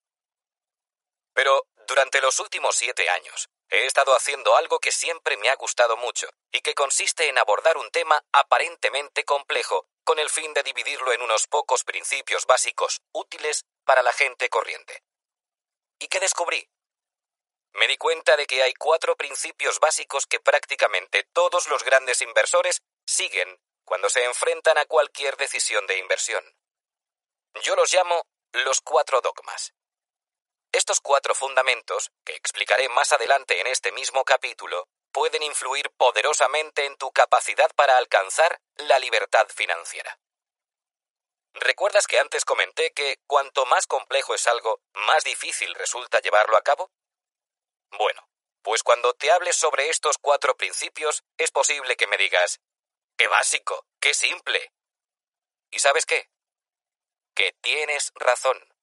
Pero 1.32 1.68
durante 1.86 2.20
los 2.20 2.38
últimos 2.38 2.76
siete 2.76 3.08
años, 3.08 3.48
He 3.74 3.86
estado 3.86 4.14
haciendo 4.14 4.54
algo 4.54 4.78
que 4.78 4.92
siempre 4.92 5.36
me 5.36 5.48
ha 5.48 5.56
gustado 5.56 5.96
mucho, 5.96 6.28
y 6.52 6.60
que 6.60 6.76
consiste 6.76 7.28
en 7.28 7.36
abordar 7.38 7.76
un 7.76 7.90
tema 7.90 8.24
aparentemente 8.30 9.24
complejo 9.24 9.88
con 10.04 10.20
el 10.20 10.30
fin 10.30 10.54
de 10.54 10.62
dividirlo 10.62 11.12
en 11.12 11.20
unos 11.22 11.48
pocos 11.48 11.82
principios 11.82 12.46
básicos 12.46 13.02
útiles 13.10 13.64
para 13.84 14.02
la 14.02 14.12
gente 14.12 14.48
corriente. 14.48 15.02
¿Y 15.98 16.06
qué 16.06 16.20
descubrí? 16.20 16.70
Me 17.72 17.88
di 17.88 17.96
cuenta 17.96 18.36
de 18.36 18.46
que 18.46 18.62
hay 18.62 18.74
cuatro 18.74 19.16
principios 19.16 19.80
básicos 19.80 20.26
que 20.26 20.38
prácticamente 20.38 21.24
todos 21.32 21.66
los 21.66 21.82
grandes 21.82 22.22
inversores 22.22 22.80
siguen 23.04 23.60
cuando 23.82 24.08
se 24.08 24.22
enfrentan 24.22 24.78
a 24.78 24.86
cualquier 24.86 25.36
decisión 25.36 25.84
de 25.88 25.98
inversión. 25.98 26.44
Yo 27.60 27.74
los 27.74 27.92
llamo 27.92 28.24
los 28.52 28.80
cuatro 28.82 29.20
dogmas. 29.20 29.74
Estos 30.74 31.00
cuatro 31.00 31.36
fundamentos, 31.36 32.10
que 32.24 32.34
explicaré 32.34 32.88
más 32.88 33.12
adelante 33.12 33.60
en 33.60 33.68
este 33.68 33.92
mismo 33.92 34.24
capítulo, 34.24 34.88
pueden 35.12 35.44
influir 35.44 35.88
poderosamente 35.92 36.84
en 36.84 36.96
tu 36.96 37.12
capacidad 37.12 37.70
para 37.76 37.96
alcanzar 37.96 38.60
la 38.78 38.98
libertad 38.98 39.46
financiera. 39.54 40.18
¿Recuerdas 41.52 42.08
que 42.08 42.18
antes 42.18 42.44
comenté 42.44 42.92
que 42.92 43.20
cuanto 43.28 43.64
más 43.66 43.86
complejo 43.86 44.34
es 44.34 44.48
algo, 44.48 44.80
más 44.94 45.22
difícil 45.22 45.72
resulta 45.76 46.18
llevarlo 46.18 46.56
a 46.56 46.62
cabo? 46.62 46.90
Bueno, 47.92 48.28
pues 48.62 48.82
cuando 48.82 49.14
te 49.14 49.30
hables 49.30 49.54
sobre 49.54 49.90
estos 49.90 50.18
cuatro 50.18 50.56
principios, 50.56 51.22
es 51.36 51.52
posible 51.52 51.94
que 51.94 52.08
me 52.08 52.16
digas, 52.16 52.60
¡qué 53.16 53.28
básico! 53.28 53.86
¡qué 54.00 54.12
simple! 54.12 54.72
¿Y 55.70 55.78
sabes 55.78 56.04
qué? 56.04 56.28
Que 57.32 57.52
tienes 57.60 58.10
razón. 58.16 58.73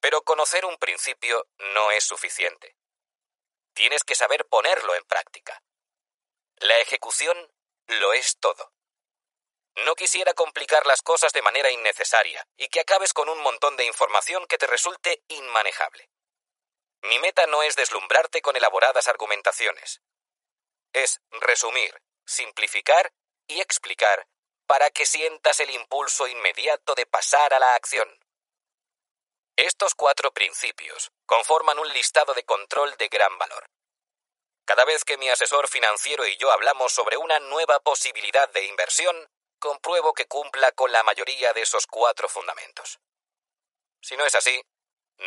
Pero 0.00 0.22
conocer 0.22 0.64
un 0.64 0.76
principio 0.76 1.46
no 1.74 1.90
es 1.90 2.04
suficiente. 2.04 2.76
Tienes 3.74 4.04
que 4.04 4.14
saber 4.14 4.46
ponerlo 4.46 4.94
en 4.94 5.04
práctica. 5.04 5.62
La 6.56 6.78
ejecución 6.78 7.36
lo 7.86 8.12
es 8.12 8.38
todo. 8.38 8.72
No 9.84 9.94
quisiera 9.94 10.34
complicar 10.34 10.86
las 10.86 11.02
cosas 11.02 11.32
de 11.32 11.42
manera 11.42 11.70
innecesaria 11.70 12.46
y 12.56 12.68
que 12.68 12.80
acabes 12.80 13.12
con 13.12 13.28
un 13.28 13.40
montón 13.40 13.76
de 13.76 13.84
información 13.84 14.46
que 14.46 14.58
te 14.58 14.66
resulte 14.66 15.22
inmanejable. 15.28 16.10
Mi 17.02 17.18
meta 17.20 17.46
no 17.46 17.62
es 17.62 17.76
deslumbrarte 17.76 18.42
con 18.42 18.56
elaboradas 18.56 19.06
argumentaciones. 19.06 20.02
Es 20.92 21.20
resumir, 21.30 22.02
simplificar 22.26 23.12
y 23.46 23.60
explicar 23.60 24.26
para 24.66 24.90
que 24.90 25.06
sientas 25.06 25.60
el 25.60 25.70
impulso 25.70 26.26
inmediato 26.26 26.94
de 26.94 27.06
pasar 27.06 27.54
a 27.54 27.60
la 27.60 27.74
acción. 27.74 28.17
Estos 29.58 29.96
cuatro 29.96 30.30
principios 30.30 31.10
conforman 31.26 31.80
un 31.80 31.88
listado 31.88 32.32
de 32.32 32.44
control 32.44 32.96
de 32.96 33.08
gran 33.08 33.36
valor. 33.38 33.68
Cada 34.64 34.84
vez 34.84 35.04
que 35.04 35.18
mi 35.18 35.28
asesor 35.30 35.66
financiero 35.66 36.24
y 36.24 36.36
yo 36.36 36.52
hablamos 36.52 36.92
sobre 36.92 37.16
una 37.16 37.40
nueva 37.40 37.80
posibilidad 37.80 38.48
de 38.50 38.66
inversión, 38.66 39.16
compruebo 39.58 40.14
que 40.14 40.28
cumpla 40.28 40.70
con 40.70 40.92
la 40.92 41.02
mayoría 41.02 41.52
de 41.54 41.62
esos 41.62 41.88
cuatro 41.88 42.28
fundamentos. 42.28 43.00
Si 44.00 44.16
no 44.16 44.24
es 44.24 44.36
así, 44.36 44.62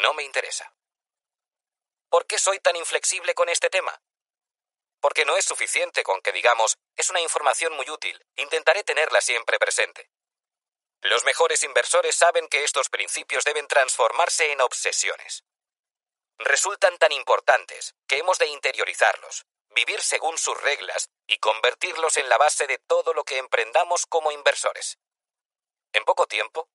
no 0.01 0.13
me 0.13 0.23
interesa. 0.23 0.73
¿Por 2.07 2.25
qué 2.25 2.39
soy 2.39 2.61
tan 2.61 2.77
inflexible 2.77 3.35
con 3.35 3.49
este 3.49 3.69
tema? 3.69 4.01
Porque 5.01 5.25
no 5.25 5.35
es 5.35 5.43
suficiente 5.43 6.03
con 6.03 6.21
que 6.21 6.31
digamos, 6.31 6.77
es 6.95 7.09
una 7.09 7.19
información 7.19 7.73
muy 7.73 7.89
útil, 7.89 8.25
intentaré 8.37 8.85
tenerla 8.85 9.19
siempre 9.19 9.59
presente. 9.59 10.09
Los 11.01 11.23
mejores 11.23 11.63
inversores 11.63 12.15
saben 12.15 12.47
que 12.47 12.63
estos 12.63 12.89
principios 12.89 13.43
deben 13.43 13.67
transformarse 13.67 14.51
en 14.51 14.61
obsesiones. 14.61 15.43
Resultan 16.37 16.97
tan 16.97 17.11
importantes 17.11 17.95
que 18.07 18.17
hemos 18.17 18.37
de 18.37 18.47
interiorizarlos, 18.47 19.45
vivir 19.69 20.01
según 20.01 20.37
sus 20.37 20.59
reglas 20.61 21.09
y 21.27 21.39
convertirlos 21.39 22.17
en 22.17 22.29
la 22.29 22.37
base 22.37 22.67
de 22.67 22.77
todo 22.77 23.13
lo 23.13 23.23
que 23.23 23.39
emprendamos 23.39 24.05
como 24.05 24.31
inversores. 24.31 24.99
En 25.93 26.05
poco 26.05 26.27
tiempo, 26.27 26.69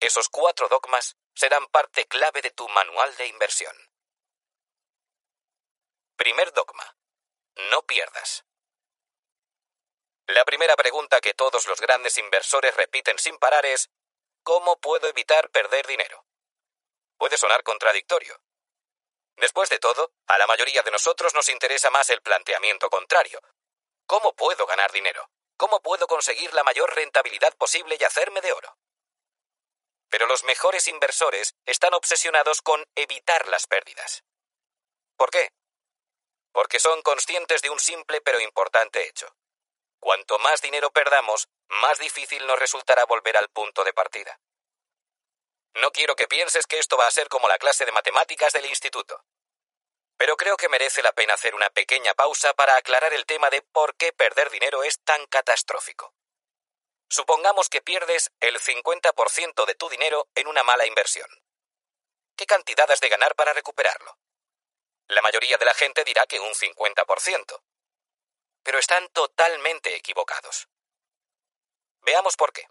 esos 0.00 0.28
cuatro 0.28 0.68
dogmas 0.68 1.16
serán 1.34 1.66
parte 1.66 2.06
clave 2.06 2.40
de 2.40 2.50
tu 2.50 2.68
manual 2.68 3.16
de 3.16 3.26
inversión. 3.26 3.74
Primer 6.16 6.52
dogma. 6.52 6.96
No 7.70 7.82
pierdas. 7.82 8.44
La 10.26 10.44
primera 10.44 10.76
pregunta 10.76 11.20
que 11.20 11.34
todos 11.34 11.66
los 11.66 11.80
grandes 11.80 12.16
inversores 12.18 12.74
repiten 12.76 13.18
sin 13.18 13.38
parar 13.38 13.66
es 13.66 13.90
¿cómo 14.42 14.78
puedo 14.80 15.08
evitar 15.08 15.50
perder 15.50 15.86
dinero? 15.86 16.24
Puede 17.18 17.36
sonar 17.36 17.62
contradictorio, 17.62 18.40
Después 19.36 19.68
de 19.70 19.78
todo, 19.78 20.12
a 20.26 20.38
la 20.38 20.46
mayoría 20.46 20.82
de 20.82 20.90
nosotros 20.90 21.34
nos 21.34 21.48
interesa 21.48 21.90
más 21.90 22.10
el 22.10 22.22
planteamiento 22.22 22.88
contrario. 22.90 23.40
¿Cómo 24.06 24.34
puedo 24.34 24.66
ganar 24.66 24.92
dinero? 24.92 25.30
¿Cómo 25.56 25.80
puedo 25.80 26.06
conseguir 26.06 26.52
la 26.54 26.64
mayor 26.64 26.94
rentabilidad 26.94 27.54
posible 27.56 27.96
y 27.98 28.04
hacerme 28.04 28.40
de 28.40 28.52
oro? 28.52 28.76
Pero 30.08 30.26
los 30.26 30.44
mejores 30.44 30.86
inversores 30.88 31.54
están 31.64 31.94
obsesionados 31.94 32.60
con 32.60 32.84
evitar 32.94 33.48
las 33.48 33.66
pérdidas. 33.66 34.22
¿Por 35.16 35.30
qué? 35.30 35.50
Porque 36.52 36.78
son 36.78 37.00
conscientes 37.02 37.62
de 37.62 37.70
un 37.70 37.80
simple 37.80 38.20
pero 38.20 38.40
importante 38.40 39.08
hecho. 39.08 39.34
Cuanto 40.02 40.36
más 40.40 40.60
dinero 40.60 40.90
perdamos, 40.90 41.48
más 41.68 42.00
difícil 42.00 42.44
nos 42.44 42.58
resultará 42.58 43.04
volver 43.04 43.36
al 43.36 43.48
punto 43.50 43.84
de 43.84 43.92
partida. 43.92 44.40
No 45.74 45.92
quiero 45.92 46.16
que 46.16 46.26
pienses 46.26 46.66
que 46.66 46.80
esto 46.80 46.96
va 46.96 47.06
a 47.06 47.10
ser 47.12 47.28
como 47.28 47.46
la 47.46 47.56
clase 47.56 47.84
de 47.84 47.92
matemáticas 47.92 48.52
del 48.52 48.66
instituto. 48.66 49.24
Pero 50.16 50.36
creo 50.36 50.56
que 50.56 50.68
merece 50.68 51.04
la 51.04 51.12
pena 51.12 51.34
hacer 51.34 51.54
una 51.54 51.70
pequeña 51.70 52.14
pausa 52.14 52.52
para 52.54 52.74
aclarar 52.74 53.12
el 53.12 53.26
tema 53.26 53.48
de 53.48 53.62
por 53.62 53.94
qué 53.94 54.12
perder 54.12 54.50
dinero 54.50 54.82
es 54.82 54.98
tan 55.04 55.24
catastrófico. 55.26 56.12
Supongamos 57.08 57.68
que 57.68 57.80
pierdes 57.80 58.32
el 58.40 58.58
50% 58.58 59.66
de 59.66 59.74
tu 59.76 59.88
dinero 59.88 60.26
en 60.34 60.48
una 60.48 60.64
mala 60.64 60.84
inversión. 60.84 61.28
¿Qué 62.34 62.44
cantidad 62.44 62.90
has 62.90 62.98
de 62.98 63.08
ganar 63.08 63.36
para 63.36 63.52
recuperarlo? 63.52 64.18
La 65.06 65.22
mayoría 65.22 65.58
de 65.58 65.64
la 65.64 65.74
gente 65.74 66.02
dirá 66.02 66.26
que 66.26 66.40
un 66.40 66.54
50%. 66.54 67.62
Pero 68.62 68.78
están 68.78 69.08
totalmente 69.08 69.94
equivocados. 69.96 70.68
Veamos 72.02 72.36
por 72.36 72.52
qué. 72.52 72.68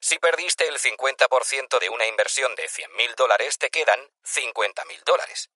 Si 0.00 0.18
perdiste 0.18 0.66
el 0.66 0.78
50% 0.78 1.78
de 1.78 1.90
una 1.90 2.06
inversión 2.06 2.54
de 2.54 2.68
100.000 2.68 3.14
dólares, 3.16 3.58
te 3.58 3.70
quedan 3.70 4.00
50.000 4.24 5.04
dólares. 5.04 5.50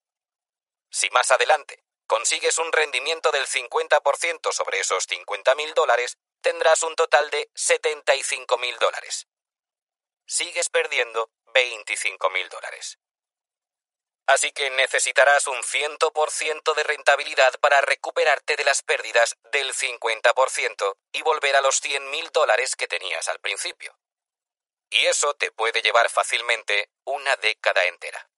Si 0.91 1.09
más 1.11 1.31
adelante 1.31 1.83
consigues 2.07 2.59
un 2.59 2.71
rendimiento 2.71 3.33
del 3.33 3.47
50% 3.47 4.53
sobre 4.53 4.81
esos 4.81 5.09
50.000 5.09 5.73
dólares, 5.75 6.19
tendrás 6.43 6.83
un 6.83 6.95
total 6.95 7.31
de 7.31 7.51
75.000 7.55 8.79
dólares. 8.79 9.27
Sigues 10.27 10.69
perdiendo 10.69 11.31
25.000 11.47 12.49
dólares. 12.49 12.99
Así 14.27 14.53
que 14.53 14.71
necesitarás 14.71 15.47
un 15.49 15.63
100% 15.63 16.75
de 16.75 16.83
rentabilidad 16.83 17.59
para 17.61 17.83
recuperarte 17.83 18.57
de 18.57 18.65
las 18.65 18.83
pérdidas 18.83 19.37
del 19.53 19.75
50% 19.75 20.97
y 21.13 21.23
volver 21.23 21.57
a 21.57 21.61
los 21.61 21.83
100.000 21.83 22.31
dólares 22.31 22.75
que 22.75 22.89
tenías 22.89 23.29
al 23.29 23.41
principio. 23.41 23.99
Y 24.91 25.07
eso 25.07 25.35
te 25.35 25.53
puede 25.53 25.83
llevar 25.83 26.09
fácilmente 26.09 26.91
una 27.05 27.37
década 27.37 27.85
entera. 27.85 28.31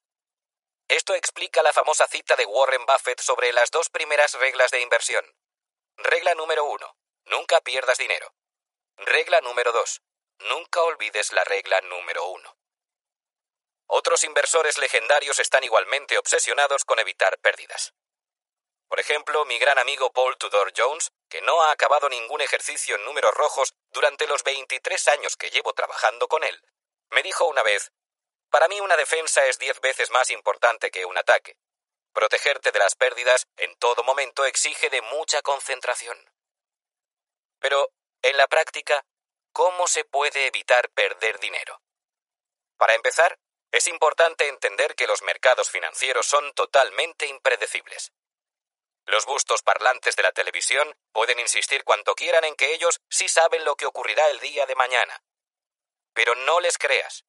Esto 0.89 1.15
explica 1.15 1.62
la 1.62 1.73
famosa 1.73 2.06
cita 2.06 2.36
de 2.36 2.47
Warren 2.47 2.86
Buffett 2.86 3.20
sobre 3.20 3.52
las 3.52 3.70
dos 3.70 3.89
primeras 3.89 4.34
reglas 4.34 4.70
de 4.70 4.81
inversión. 4.81 5.24
Regla 5.97 6.34
número 6.34 6.65
uno. 6.65 6.97
Nunca 7.26 7.60
pierdas 7.60 7.98
dinero. 7.98 8.34
Regla 8.97 9.40
número 9.40 9.73
dos. 9.73 10.02
Nunca 10.39 10.82
olvides 10.82 11.32
la 11.32 11.44
regla 11.44 11.81
número 11.82 12.26
uno. 12.28 12.56
Otros 13.86 14.24
inversores 14.24 14.78
legendarios 14.78 15.39
están 15.39 15.62
igualmente 15.65 16.18
obsesionados 16.18 16.84
con 16.84 16.98
evitar 16.98 17.39
pérdidas. 17.39 17.94
Por 18.89 19.00
ejemplo, 19.00 19.44
mi 19.44 19.58
gran 19.58 19.78
amigo 19.78 20.12
Paul 20.12 20.36
Tudor 20.36 20.73
Jones, 20.76 21.12
que 21.28 21.42
no 21.42 21.62
ha 21.62 21.73
acabado 21.73 22.08
ningún 22.08 22.40
ejercicio 22.40 22.97
en 22.97 23.05
números 23.05 23.32
rojos 23.34 23.74
durante 23.90 24.26
los 24.26 24.42
23 24.44 25.08
años 25.08 25.36
que 25.36 25.50
llevo 25.50 25.73
trabajando 25.73 26.28
con 26.28 26.44
él, 26.44 26.62
me 27.10 27.23
dijo 27.23 27.47
una 27.47 27.62
vez, 27.62 27.92
para 28.50 28.68
mí 28.68 28.81
una 28.81 28.97
defensa 28.97 29.44
es 29.47 29.58
diez 29.58 29.81
veces 29.81 30.10
más 30.10 30.31
importante 30.31 30.90
que 30.90 31.05
un 31.05 31.18
ataque. 31.18 31.56
Protegerte 32.12 32.73
de 32.73 32.78
las 32.78 32.94
pérdidas 32.94 33.47
en 33.56 33.76
todo 33.76 34.02
momento 34.02 34.44
exige 34.44 34.89
de 34.89 35.02
mucha 35.02 35.42
concentración. 35.42 36.18
Pero, 37.58 37.90
en 38.23 38.36
la 38.36 38.47
práctica, 38.47 39.05
¿cómo 39.52 39.86
se 39.86 40.05
puede 40.05 40.47
evitar 40.47 40.89
perder 40.90 41.39
dinero? 41.40 41.82
Para 42.76 42.94
empezar, 42.94 43.39
es 43.76 43.88
importante 43.88 44.48
entender 44.48 44.94
que 44.94 45.06
los 45.06 45.20
mercados 45.20 45.70
financieros 45.70 46.24
son 46.24 46.55
totalmente 46.55 47.26
impredecibles. 47.26 48.10
Los 49.05 49.26
bustos 49.26 49.62
parlantes 49.62 50.16
de 50.16 50.22
la 50.22 50.32
televisión 50.32 50.96
pueden 51.12 51.38
insistir 51.38 51.84
cuanto 51.84 52.14
quieran 52.14 52.44
en 52.44 52.56
que 52.56 52.72
ellos 52.72 53.02
sí 53.10 53.28
saben 53.28 53.66
lo 53.66 53.76
que 53.76 53.84
ocurrirá 53.84 54.30
el 54.30 54.40
día 54.40 54.64
de 54.64 54.74
mañana. 54.76 55.22
Pero 56.14 56.34
no 56.34 56.58
les 56.60 56.78
creas. 56.78 57.26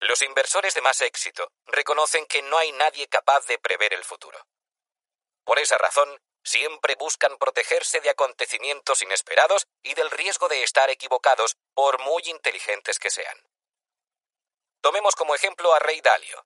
Los 0.00 0.22
inversores 0.22 0.74
de 0.74 0.80
más 0.80 1.02
éxito 1.02 1.52
reconocen 1.66 2.24
que 2.24 2.40
no 2.40 2.56
hay 2.56 2.72
nadie 2.72 3.06
capaz 3.08 3.46
de 3.46 3.58
prever 3.58 3.92
el 3.92 4.04
futuro. 4.04 4.46
Por 5.44 5.58
esa 5.58 5.76
razón, 5.76 6.18
siempre 6.42 6.94
buscan 6.94 7.36
protegerse 7.36 8.00
de 8.00 8.08
acontecimientos 8.08 9.02
inesperados 9.02 9.66
y 9.82 9.92
del 9.92 10.10
riesgo 10.10 10.48
de 10.48 10.62
estar 10.62 10.88
equivocados, 10.88 11.56
por 11.74 12.00
muy 12.00 12.22
inteligentes 12.24 12.98
que 12.98 13.10
sean. 13.10 13.36
Tomemos 14.82 15.14
como 15.14 15.36
ejemplo 15.36 15.72
a 15.72 15.78
Rey 15.78 16.00
Dalio. 16.00 16.44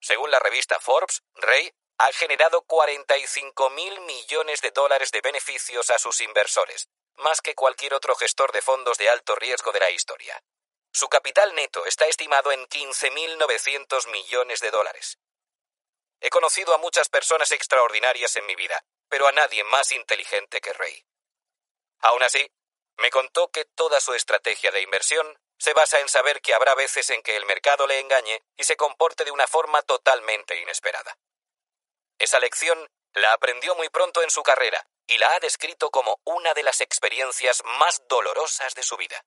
Según 0.00 0.32
la 0.32 0.40
revista 0.40 0.80
Forbes, 0.80 1.22
Rey 1.36 1.72
ha 1.98 2.12
generado 2.12 2.62
45 2.62 3.70
mil 3.70 4.00
millones 4.00 4.60
de 4.62 4.72
dólares 4.72 5.12
de 5.12 5.20
beneficios 5.20 5.90
a 5.90 5.98
sus 6.00 6.20
inversores, 6.20 6.88
más 7.14 7.40
que 7.40 7.54
cualquier 7.54 7.94
otro 7.94 8.16
gestor 8.16 8.50
de 8.50 8.62
fondos 8.62 8.98
de 8.98 9.08
alto 9.08 9.36
riesgo 9.36 9.70
de 9.70 9.78
la 9.78 9.90
historia. 9.90 10.42
Su 10.92 11.08
capital 11.08 11.54
neto 11.54 11.86
está 11.86 12.06
estimado 12.06 12.50
en 12.50 12.66
15.900 12.66 14.08
millones 14.08 14.60
de 14.60 14.70
dólares. 14.72 15.18
He 16.20 16.30
conocido 16.30 16.74
a 16.74 16.78
muchas 16.78 17.08
personas 17.08 17.52
extraordinarias 17.52 18.34
en 18.34 18.46
mi 18.46 18.56
vida, 18.56 18.84
pero 19.08 19.28
a 19.28 19.32
nadie 19.32 19.62
más 19.62 19.92
inteligente 19.92 20.60
que 20.60 20.72
Ray. 20.72 21.06
Aún 22.00 22.24
así, 22.24 22.50
me 22.96 23.10
contó 23.10 23.52
que 23.52 23.64
toda 23.64 24.00
su 24.00 24.14
estrategia 24.14 24.72
de 24.72 24.80
inversión 24.80 25.38
se 25.58 25.72
basa 25.72 26.00
en 26.00 26.08
saber 26.08 26.40
que 26.40 26.54
habrá 26.54 26.74
veces 26.74 27.10
en 27.10 27.22
que 27.22 27.36
el 27.36 27.46
mercado 27.46 27.86
le 27.86 28.00
engañe 28.00 28.42
y 28.56 28.64
se 28.64 28.76
comporte 28.76 29.24
de 29.24 29.30
una 29.30 29.46
forma 29.46 29.82
totalmente 29.82 30.60
inesperada. 30.60 31.18
Esa 32.18 32.38
lección 32.40 32.88
la 33.14 33.32
aprendió 33.32 33.74
muy 33.74 33.88
pronto 33.88 34.22
en 34.22 34.30
su 34.30 34.42
carrera 34.42 34.86
y 35.06 35.18
la 35.18 35.34
ha 35.34 35.40
descrito 35.40 35.90
como 35.90 36.20
una 36.24 36.52
de 36.54 36.62
las 36.62 36.80
experiencias 36.80 37.62
más 37.78 38.02
dolorosas 38.08 38.74
de 38.74 38.82
su 38.82 38.96
vida. 38.96 39.24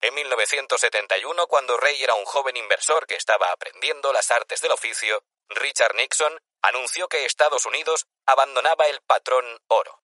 En 0.00 0.14
1971, 0.14 1.46
cuando 1.46 1.76
Ray 1.76 2.02
era 2.02 2.14
un 2.14 2.24
joven 2.24 2.56
inversor 2.56 3.06
que 3.06 3.14
estaba 3.14 3.52
aprendiendo 3.52 4.12
las 4.12 4.30
artes 4.32 4.60
del 4.60 4.72
oficio, 4.72 5.24
Richard 5.48 5.94
Nixon 5.94 6.40
anunció 6.60 7.08
que 7.08 7.24
Estados 7.24 7.66
Unidos 7.66 8.06
abandonaba 8.26 8.86
el 8.88 9.00
patrón 9.02 9.60
oro. 9.68 10.02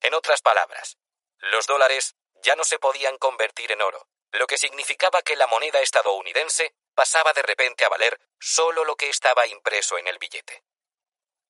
En 0.00 0.14
otras 0.14 0.40
palabras, 0.40 0.98
los 1.38 1.66
dólares 1.66 2.14
ya 2.42 2.56
no 2.56 2.64
se 2.64 2.78
podían 2.78 3.18
convertir 3.18 3.72
en 3.72 3.82
oro, 3.82 4.08
lo 4.32 4.46
que 4.46 4.58
significaba 4.58 5.22
que 5.22 5.36
la 5.36 5.46
moneda 5.46 5.80
estadounidense 5.80 6.74
pasaba 6.94 7.32
de 7.32 7.42
repente 7.42 7.84
a 7.84 7.88
valer 7.88 8.20
solo 8.38 8.84
lo 8.84 8.96
que 8.96 9.08
estaba 9.08 9.46
impreso 9.46 9.98
en 9.98 10.08
el 10.08 10.18
billete. 10.18 10.64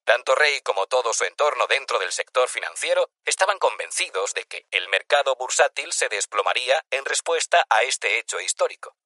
Tanto 0.05 0.35
Rey 0.35 0.61
como 0.63 0.87
todo 0.87 1.13
su 1.13 1.25
entorno 1.25 1.67
dentro 1.69 1.99
del 1.99 2.11
sector 2.11 2.49
financiero 2.49 3.11
estaban 3.25 3.59
convencidos 3.59 4.35
de 4.35 4.45
que 4.45 4.67
el 4.73 4.89
mercado 4.89 5.37
bursátil 5.37 5.93
se 5.93 6.09
desplomaría 6.09 6.85
en 6.91 7.05
respuesta 7.05 7.65
a 7.69 7.83
este 7.83 8.19
hecho 8.19 8.41
histórico. 8.41 8.97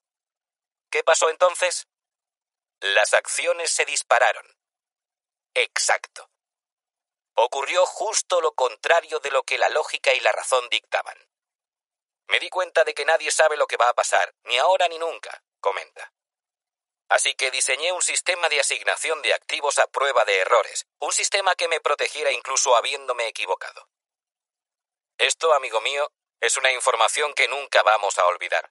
¿Qué 0.90 1.04
pasó 1.04 1.28
entonces? 1.28 1.86
Las 2.80 3.12
acciones 3.12 3.70
se 3.70 3.84
dispararon. 3.84 4.46
Exacto. 5.54 6.30
Ocurrió 7.34 7.84
justo 7.84 8.40
lo 8.40 8.54
contrario 8.54 9.20
de 9.20 9.30
lo 9.30 9.42
que 9.42 9.58
la 9.58 9.68
lógica 9.68 10.14
y 10.14 10.20
la 10.20 10.32
razón 10.32 10.66
dictaban. 10.70 11.18
Me 12.28 12.40
di 12.40 12.48
cuenta 12.50 12.84
de 12.84 12.94
que 12.94 13.04
nadie 13.04 13.30
sabe 13.30 13.56
lo 13.56 13.66
que 13.66 13.76
va 13.76 13.88
a 13.88 13.94
pasar, 13.94 14.34
ni 14.44 14.58
ahora 14.58 14.88
ni 14.88 14.98
nunca, 14.98 15.42
comenta. 15.60 16.12
Así 17.08 17.34
que 17.34 17.50
diseñé 17.50 17.92
un 17.92 18.02
sistema 18.02 18.48
de 18.48 18.58
asignación 18.58 19.22
de 19.22 19.32
activos 19.32 19.78
a 19.78 19.86
prueba 19.86 20.24
de 20.24 20.40
errores, 20.40 20.86
un 20.98 21.12
sistema 21.12 21.54
que 21.54 21.68
me 21.68 21.80
protegiera 21.80 22.32
incluso 22.32 22.74
habiéndome 22.74 23.28
equivocado. 23.28 23.88
Esto, 25.18 25.54
amigo 25.54 25.80
mío, 25.80 26.10
es 26.40 26.56
una 26.56 26.72
información 26.72 27.32
que 27.34 27.48
nunca 27.48 27.82
vamos 27.82 28.18
a 28.18 28.26
olvidar. 28.26 28.70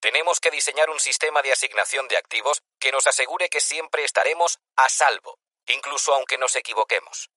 Tenemos 0.00 0.40
que 0.40 0.50
diseñar 0.50 0.90
un 0.90 1.00
sistema 1.00 1.42
de 1.42 1.52
asignación 1.52 2.08
de 2.08 2.16
activos 2.16 2.62
que 2.78 2.92
nos 2.92 3.06
asegure 3.06 3.48
que 3.48 3.60
siempre 3.60 4.04
estaremos 4.04 4.58
a 4.76 4.88
salvo, 4.88 5.38
incluso 5.66 6.14
aunque 6.14 6.38
nos 6.38 6.56
equivoquemos. 6.56 7.30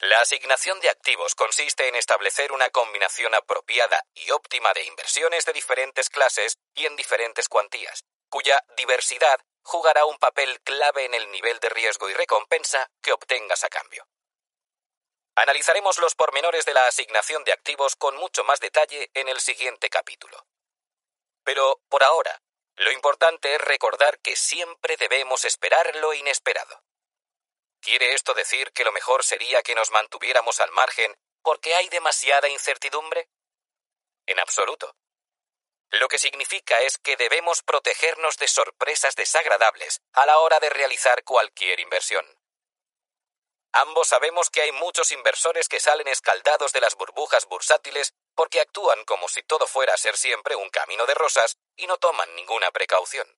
La 0.00 0.20
asignación 0.20 0.78
de 0.80 0.90
activos 0.90 1.34
consiste 1.34 1.88
en 1.88 1.96
establecer 1.96 2.52
una 2.52 2.68
combinación 2.68 3.34
apropiada 3.34 4.04
y 4.14 4.30
óptima 4.30 4.74
de 4.74 4.84
inversiones 4.84 5.46
de 5.46 5.54
diferentes 5.54 6.10
clases 6.10 6.58
y 6.74 6.84
en 6.84 6.96
diferentes 6.96 7.48
cuantías, 7.48 8.04
cuya 8.28 8.62
diversidad 8.76 9.40
jugará 9.62 10.04
un 10.04 10.18
papel 10.18 10.60
clave 10.60 11.06
en 11.06 11.14
el 11.14 11.30
nivel 11.30 11.58
de 11.60 11.70
riesgo 11.70 12.10
y 12.10 12.14
recompensa 12.14 12.90
que 13.00 13.12
obtengas 13.12 13.64
a 13.64 13.70
cambio. 13.70 14.06
Analizaremos 15.34 15.98
los 15.98 16.14
pormenores 16.14 16.66
de 16.66 16.74
la 16.74 16.86
asignación 16.86 17.44
de 17.44 17.52
activos 17.52 17.96
con 17.96 18.16
mucho 18.16 18.44
más 18.44 18.60
detalle 18.60 19.10
en 19.14 19.28
el 19.28 19.40
siguiente 19.40 19.88
capítulo. 19.88 20.46
Pero, 21.42 21.80
por 21.88 22.04
ahora, 22.04 22.42
lo 22.76 22.92
importante 22.92 23.54
es 23.54 23.60
recordar 23.62 24.18
que 24.20 24.36
siempre 24.36 24.96
debemos 24.98 25.46
esperar 25.46 25.96
lo 25.96 26.12
inesperado. 26.12 26.82
¿Quiere 27.80 28.12
esto 28.14 28.34
decir 28.34 28.72
que 28.72 28.84
lo 28.84 28.92
mejor 28.92 29.24
sería 29.24 29.62
que 29.62 29.74
nos 29.74 29.90
mantuviéramos 29.90 30.60
al 30.60 30.72
margen 30.72 31.16
porque 31.42 31.74
hay 31.74 31.88
demasiada 31.88 32.48
incertidumbre? 32.48 33.28
En 34.26 34.40
absoluto. 34.40 34.96
Lo 35.90 36.08
que 36.08 36.18
significa 36.18 36.80
es 36.80 36.98
que 36.98 37.16
debemos 37.16 37.62
protegernos 37.62 38.36
de 38.38 38.48
sorpresas 38.48 39.14
desagradables 39.14 40.00
a 40.12 40.26
la 40.26 40.38
hora 40.38 40.58
de 40.58 40.68
realizar 40.68 41.22
cualquier 41.22 41.78
inversión. 41.78 42.26
Ambos 43.72 44.08
sabemos 44.08 44.50
que 44.50 44.62
hay 44.62 44.72
muchos 44.72 45.12
inversores 45.12 45.68
que 45.68 45.80
salen 45.80 46.08
escaldados 46.08 46.72
de 46.72 46.80
las 46.80 46.96
burbujas 46.96 47.46
bursátiles 47.46 48.14
porque 48.34 48.60
actúan 48.60 49.04
como 49.04 49.28
si 49.28 49.42
todo 49.42 49.66
fuera 49.66 49.94
a 49.94 49.98
ser 49.98 50.16
siempre 50.16 50.56
un 50.56 50.70
camino 50.70 51.04
de 51.06 51.14
rosas 51.14 51.56
y 51.76 51.86
no 51.86 51.98
toman 51.98 52.34
ninguna 52.34 52.70
precaución. 52.70 53.28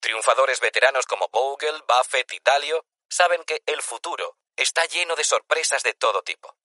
Triunfadores 0.00 0.60
veteranos 0.60 1.06
como 1.06 1.28
Bogle, 1.28 1.82
Buffett 1.86 2.32
y 2.32 2.40
Talio 2.40 2.84
saben 3.12 3.44
que 3.44 3.62
el 3.66 3.82
futuro 3.82 4.38
está 4.56 4.84
lleno 4.86 5.14
de 5.16 5.24
sorpresas 5.24 5.82
de 5.82 5.92
todo 5.92 6.22
tipo. 6.22 6.56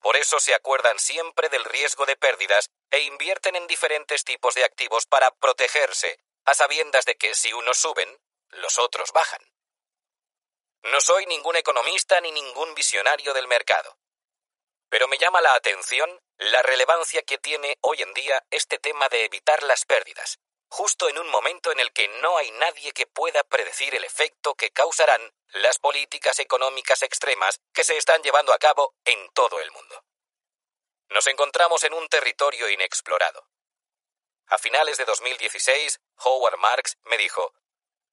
Por 0.00 0.16
eso 0.16 0.38
se 0.38 0.54
acuerdan 0.54 0.98
siempre 0.98 1.48
del 1.48 1.64
riesgo 1.64 2.04
de 2.04 2.16
pérdidas 2.16 2.70
e 2.90 3.00
invierten 3.00 3.56
en 3.56 3.66
diferentes 3.66 4.22
tipos 4.24 4.54
de 4.54 4.64
activos 4.64 5.06
para 5.06 5.30
protegerse, 5.30 6.20
a 6.44 6.54
sabiendas 6.54 7.06
de 7.06 7.16
que 7.16 7.34
si 7.34 7.52
unos 7.52 7.78
suben, 7.78 8.20
los 8.50 8.78
otros 8.78 9.12
bajan. 9.12 9.40
No 10.82 11.00
soy 11.00 11.26
ningún 11.26 11.56
economista 11.56 12.20
ni 12.20 12.30
ningún 12.30 12.74
visionario 12.74 13.32
del 13.32 13.48
mercado. 13.48 13.98
Pero 14.88 15.08
me 15.08 15.18
llama 15.18 15.40
la 15.40 15.54
atención 15.54 16.22
la 16.36 16.62
relevancia 16.62 17.22
que 17.22 17.38
tiene 17.38 17.78
hoy 17.80 18.02
en 18.02 18.12
día 18.12 18.44
este 18.50 18.78
tema 18.78 19.08
de 19.08 19.24
evitar 19.24 19.62
las 19.62 19.84
pérdidas, 19.86 20.38
justo 20.68 21.08
en 21.08 21.18
un 21.18 21.28
momento 21.28 21.72
en 21.72 21.80
el 21.80 21.92
que 21.92 22.08
no 22.20 22.36
hay 22.36 22.50
nadie 22.52 22.92
que 22.92 23.06
pueda 23.06 23.42
predecir 23.44 23.94
el 23.94 24.04
efecto 24.04 24.54
que 24.54 24.70
causarán 24.70 25.32
las 25.48 25.78
políticas 25.78 26.38
económicas 26.38 27.02
extremas 27.02 27.60
que 27.72 27.84
se 27.84 27.96
están 27.96 28.22
llevando 28.22 28.52
a 28.52 28.58
cabo 28.58 28.94
en 29.04 29.28
todo 29.30 29.60
el 29.60 29.70
mundo. 29.70 30.04
Nos 31.08 31.26
encontramos 31.28 31.84
en 31.84 31.94
un 31.94 32.08
territorio 32.08 32.68
inexplorado. 32.68 33.48
A 34.48 34.58
finales 34.58 34.96
de 34.96 35.04
2016, 35.04 36.00
Howard 36.18 36.58
Marks 36.58 36.96
me 37.04 37.16
dijo, 37.16 37.52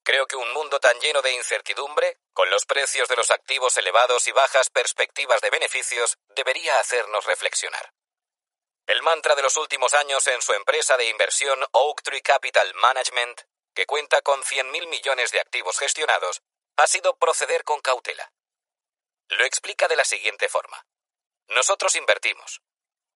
Creo 0.04 0.28
que 0.28 0.36
un 0.36 0.52
mundo 0.52 0.80
tan 0.80 1.00
lleno 1.00 1.22
de 1.22 1.32
incertidumbre, 1.32 2.18
con 2.34 2.50
los 2.50 2.66
precios 2.66 3.08
de 3.08 3.16
los 3.16 3.32
activos 3.32 3.78
elevados 3.78 4.28
y 4.28 4.32
bajas 4.32 4.70
perspectivas 4.70 5.40
de 5.42 5.50
beneficios, 5.50 6.18
debería 6.36 6.80
hacernos 6.80 7.26
reflexionar. 7.26 7.94
El 8.86 9.02
mantra 9.02 9.34
de 9.36 9.42
los 9.42 9.56
últimos 9.56 9.94
años 9.94 10.28
en 10.28 10.42
su 10.42 10.52
empresa 10.52 10.98
de 10.98 11.08
inversión 11.08 11.64
Oaktree 11.72 12.22
Capital 12.22 12.74
Management, 12.74 13.42
que 13.74 13.86
cuenta 13.86 14.22
con 14.22 14.44
100.000 14.44 14.88
millones 14.88 15.32
de 15.32 15.40
activos 15.40 15.80
gestionados, 15.80 16.42
ha 16.76 16.88
sido 16.88 17.16
proceder 17.18 17.64
con 17.64 17.80
cautela. 17.80 18.34
Lo 19.30 19.46
explica 19.46 19.88
de 19.88 19.96
la 19.96 20.04
siguiente 20.04 20.50
forma. 20.50 20.86
Nosotros 21.48 21.96
invertimos. 21.96 22.62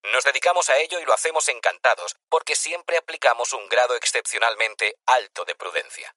Nos 0.03 0.23
dedicamos 0.23 0.69
a 0.69 0.77
ello 0.77 0.99
y 1.01 1.05
lo 1.05 1.13
hacemos 1.13 1.49
encantados, 1.49 2.15
porque 2.29 2.55
siempre 2.55 2.97
aplicamos 2.97 3.51
un 3.51 3.67
grado 3.67 3.95
excepcionalmente 3.95 4.97
alto 5.05 5.43
de 5.43 5.55
prudencia. 5.55 6.15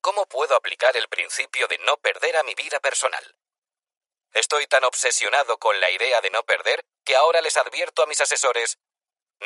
¿Cómo 0.00 0.26
puedo 0.26 0.54
aplicar 0.54 0.96
el 0.96 1.08
principio 1.08 1.66
de 1.66 1.78
no 1.78 1.96
perder 1.96 2.36
a 2.36 2.44
mi 2.44 2.54
vida 2.54 2.78
personal? 2.78 3.34
Estoy 4.32 4.66
tan 4.66 4.84
obsesionado 4.84 5.58
con 5.58 5.80
la 5.80 5.90
idea 5.90 6.20
de 6.20 6.30
no 6.30 6.42
perder 6.42 6.84
que 7.04 7.16
ahora 7.16 7.40
les 7.40 7.56
advierto 7.56 8.02
a 8.02 8.06
mis 8.06 8.20
asesores 8.20 8.78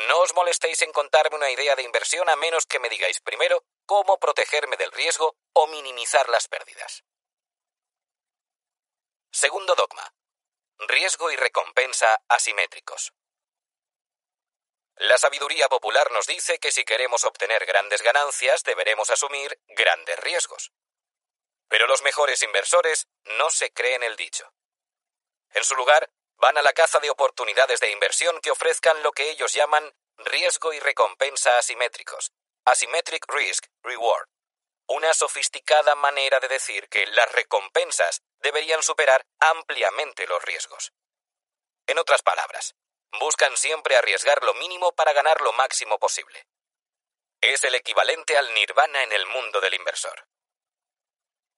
no 0.05 0.19
os 0.19 0.35
molestéis 0.35 0.83
en 0.83 0.91
contarme 0.91 1.37
una 1.37 1.49
idea 1.49 1.75
de 1.75 1.81
inversión 1.81 2.29
a 2.29 2.35
menos 2.35 2.67
que 2.67 2.77
me 2.77 2.87
digáis 2.87 3.19
primero 3.19 3.63
cómo 3.87 4.19
protegerme 4.19 4.77
del 4.77 4.91
riesgo 4.91 5.35
o 5.53 5.65
minimizar 5.65 6.29
las 6.29 6.47
pérdidas. 6.47 7.03
Segundo 9.31 9.73
dogma. 9.73 10.13
Riesgo 10.77 11.31
y 11.31 11.35
recompensa 11.35 12.21
asimétricos. 12.27 13.11
La 14.97 15.17
sabiduría 15.17 15.67
popular 15.67 16.11
nos 16.11 16.27
dice 16.27 16.59
que 16.59 16.71
si 16.71 16.85
queremos 16.85 17.23
obtener 17.23 17.65
grandes 17.65 18.03
ganancias 18.03 18.63
deberemos 18.63 19.09
asumir 19.09 19.59
grandes 19.67 20.19
riesgos. 20.19 20.71
Pero 21.69 21.87
los 21.87 22.03
mejores 22.03 22.43
inversores 22.43 23.07
no 23.23 23.49
se 23.49 23.71
creen 23.73 24.03
el 24.03 24.15
dicho. 24.15 24.53
En 25.51 25.63
su 25.63 25.75
lugar, 25.75 26.09
van 26.37 26.57
a 26.57 26.61
la 26.61 26.73
caza 26.73 26.99
de 26.99 27.09
oportunidades 27.09 27.79
de 27.79 27.91
inversión 27.91 28.39
que 28.41 28.51
ofrezcan 28.51 29.01
lo 29.03 29.11
que 29.11 29.29
ellos 29.29 29.53
llaman 29.53 29.93
riesgo 30.17 30.73
y 30.73 30.79
recompensa 30.79 31.57
asimétricos, 31.57 32.31
asymmetric 32.65 33.25
risk 33.27 33.65
reward, 33.83 34.27
una 34.87 35.13
sofisticada 35.13 35.95
manera 35.95 36.39
de 36.39 36.47
decir 36.47 36.87
que 36.89 37.05
las 37.07 37.31
recompensas 37.31 38.21
deberían 38.39 38.81
superar 38.83 39.25
ampliamente 39.39 40.27
los 40.27 40.43
riesgos. 40.43 40.93
En 41.87 41.99
otras 41.99 42.21
palabras, 42.21 42.75
buscan 43.19 43.55
siempre 43.57 43.95
arriesgar 43.95 44.43
lo 44.43 44.53
mínimo 44.55 44.93
para 44.93 45.13
ganar 45.13 45.41
lo 45.41 45.53
máximo 45.53 45.97
posible. 45.99 46.45
Es 47.41 47.63
el 47.63 47.75
equivalente 47.75 48.37
al 48.37 48.53
nirvana 48.53 49.03
en 49.03 49.11
el 49.11 49.25
mundo 49.27 49.61
del 49.61 49.73
inversor. 49.73 50.27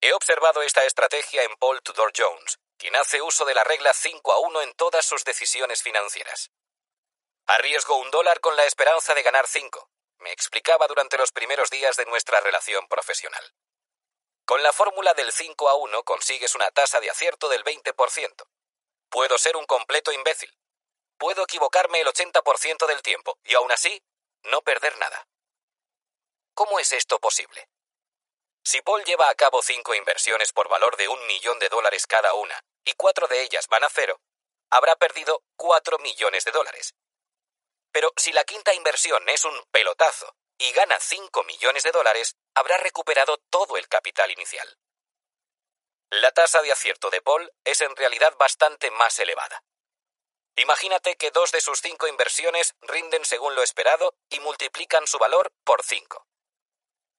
He 0.02 0.14
observado 0.14 0.62
esta 0.62 0.86
estrategia 0.86 1.44
en 1.44 1.56
Paul 1.58 1.82
Tudor 1.82 2.12
Jones, 2.16 2.60
quien 2.80 2.96
hace 2.96 3.22
uso 3.22 3.46
de 3.46 3.54
la 3.54 3.64
regla 3.64 3.94
5 3.94 4.32
a 4.32 4.40
1 4.40 4.62
en 4.64 4.74
todas 4.74 5.06
sus 5.06 5.24
decisiones 5.24 5.84
financieras. 5.84 6.50
Arriesgo 7.46 7.98
un 7.98 8.10
dólar 8.10 8.40
con 8.40 8.56
la 8.56 8.66
esperanza 8.66 9.14
de 9.14 9.22
ganar 9.22 9.46
cinco, 9.48 9.92
me 10.20 10.32
explicaba 10.32 10.88
durante 10.88 11.18
los 11.18 11.32
primeros 11.32 11.70
días 11.70 11.96
de 11.98 12.06
nuestra 12.06 12.40
relación 12.42 12.88
profesional. 12.88 13.54
Con 14.46 14.64
la 14.64 14.74
fórmula 14.74 15.14
del 15.14 15.32
5 15.32 15.70
a 15.70 15.76
1 15.76 16.04
consigues 16.04 16.56
una 16.56 16.72
tasa 16.72 17.00
de 17.00 17.10
acierto 17.10 17.50
del 17.50 17.64
20%. 17.64 18.48
Puedo 19.10 19.38
ser 19.38 19.56
un 19.58 19.66
completo 19.66 20.12
imbécil. 20.12 20.56
Puedo 21.18 21.44
equivocarme 21.44 22.02
el 22.02 22.08
80% 22.08 22.88
del 22.88 23.02
tiempo 23.02 23.38
y 23.44 23.56
aún 23.56 23.72
así 23.72 24.02
no 24.44 24.62
perder 24.62 24.98
nada. 24.98 25.28
¿Cómo 26.54 26.80
es 26.80 26.92
esto 26.94 27.20
posible? 27.20 27.70
Si 28.64 28.82
Paul 28.82 29.04
lleva 29.04 29.30
a 29.30 29.36
cabo 29.36 29.62
cinco 29.62 29.94
inversiones 29.94 30.52
por 30.52 30.70
valor 30.70 30.98
de 30.98 31.08
un 31.08 31.26
millón 31.28 31.60
de 31.60 31.70
dólares 31.70 32.06
cada 32.08 32.34
una 32.34 32.60
y 32.84 32.94
cuatro 32.94 33.28
de 33.28 33.42
ellas 33.44 33.68
van 33.68 33.84
a 33.84 33.90
cero, 33.90 34.20
habrá 34.70 34.96
perdido 34.96 35.44
cuatro 35.56 35.98
millones 36.00 36.46
de 36.46 36.52
dólares. 36.52 36.94
Pero 37.92 38.12
si 38.16 38.32
la 38.32 38.44
quinta 38.44 38.74
inversión 38.74 39.28
es 39.30 39.46
un 39.46 39.64
pelotazo 39.72 40.36
y 40.58 40.72
gana 40.74 41.00
5 41.00 41.44
millones 41.44 41.84
de 41.84 41.92
dólares, 41.92 42.36
habrá 42.54 42.78
recuperado 42.78 43.38
todo 43.50 43.78
el 43.78 43.88
capital 43.88 44.30
inicial. 44.30 44.78
La 46.12 46.32
tasa 46.32 46.62
de 46.62 46.72
acierto 46.72 47.10
de 47.10 47.22
Paul 47.22 47.52
es 47.64 47.82
en 47.82 47.96
realidad 47.96 48.36
bastante 48.38 48.92
más 48.92 49.18
elevada. 49.20 49.64
Imagínate 50.56 51.16
que 51.16 51.32
dos 51.32 51.52
de 51.52 51.62
sus 51.62 51.80
cinco 51.80 52.08
inversiones 52.08 52.76
rinden 52.82 53.24
según 53.24 53.56
lo 53.56 53.64
esperado 53.64 54.14
y 54.30 54.40
multiplican 54.42 55.08
su 55.08 55.18
valor 55.18 55.54
por 55.64 55.84
5. 55.84 56.28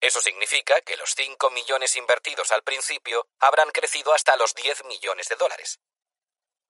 Eso 0.00 0.20
significa 0.20 0.80
que 0.80 0.96
los 0.96 1.14
5 1.14 1.50
millones 1.50 1.94
invertidos 1.96 2.52
al 2.52 2.62
principio 2.62 3.28
habrán 3.38 3.70
crecido 3.70 4.14
hasta 4.14 4.36
los 4.36 4.54
10 4.54 4.84
millones 4.84 5.28
de 5.28 5.36
dólares. 5.36 5.78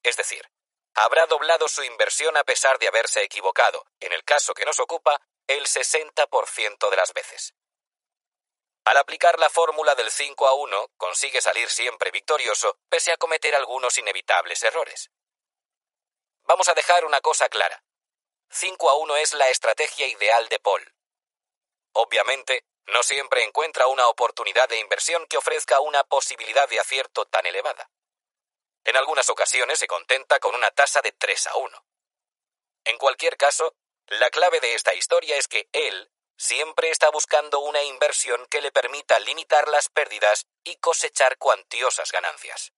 Es 0.02 0.16
decir, 0.16 0.50
habrá 0.94 1.26
doblado 1.26 1.68
su 1.68 1.84
inversión 1.84 2.36
a 2.36 2.44
pesar 2.44 2.78
de 2.78 2.88
haberse 2.88 3.22
equivocado, 3.22 3.86
en 4.00 4.12
el 4.12 4.24
caso 4.24 4.52
que 4.52 4.64
nos 4.64 4.80
ocupa, 4.80 5.20
el 5.46 5.66
60% 5.66 6.90
de 6.90 6.96
las 6.96 7.12
veces. 7.12 7.54
Al 8.84 8.96
aplicar 8.96 9.38
la 9.38 9.50
fórmula 9.50 9.94
del 9.94 10.10
5 10.10 10.48
a 10.48 10.54
1, 10.54 10.92
consigue 10.96 11.40
salir 11.40 11.68
siempre 11.70 12.10
victorioso, 12.10 12.78
pese 12.88 13.12
a 13.12 13.16
cometer 13.16 13.54
algunos 13.54 13.96
inevitables 13.98 14.62
errores. 14.62 15.10
Vamos 16.44 16.68
a 16.68 16.74
dejar 16.74 17.04
una 17.04 17.20
cosa 17.20 17.48
clara. 17.48 17.84
5 18.50 18.90
a 18.90 18.94
1 18.98 19.16
es 19.18 19.34
la 19.34 19.48
estrategia 19.50 20.08
ideal 20.08 20.48
de 20.48 20.58
Paul. 20.58 20.92
Obviamente, 21.92 22.64
no 22.86 23.02
siempre 23.02 23.44
encuentra 23.44 23.86
una 23.86 24.08
oportunidad 24.08 24.68
de 24.68 24.78
inversión 24.78 25.26
que 25.26 25.36
ofrezca 25.36 25.80
una 25.80 26.04
posibilidad 26.04 26.68
de 26.68 26.80
acierto 26.80 27.26
tan 27.26 27.46
elevada. 27.46 27.90
En 28.84 28.96
algunas 28.96 29.28
ocasiones 29.28 29.78
se 29.78 29.86
contenta 29.86 30.38
con 30.40 30.54
una 30.54 30.70
tasa 30.70 31.00
de 31.02 31.12
3 31.12 31.46
a 31.48 31.56
1. 31.56 31.84
En 32.84 32.98
cualquier 32.98 33.36
caso, 33.36 33.74
la 34.06 34.30
clave 34.30 34.60
de 34.60 34.74
esta 34.74 34.94
historia 34.94 35.36
es 35.36 35.46
que 35.46 35.68
él 35.72 36.10
siempre 36.36 36.90
está 36.90 37.10
buscando 37.10 37.60
una 37.60 37.82
inversión 37.82 38.46
que 38.46 38.62
le 38.62 38.72
permita 38.72 39.20
limitar 39.20 39.68
las 39.68 39.88
pérdidas 39.90 40.46
y 40.64 40.76
cosechar 40.76 41.36
cuantiosas 41.36 42.10
ganancias. 42.10 42.72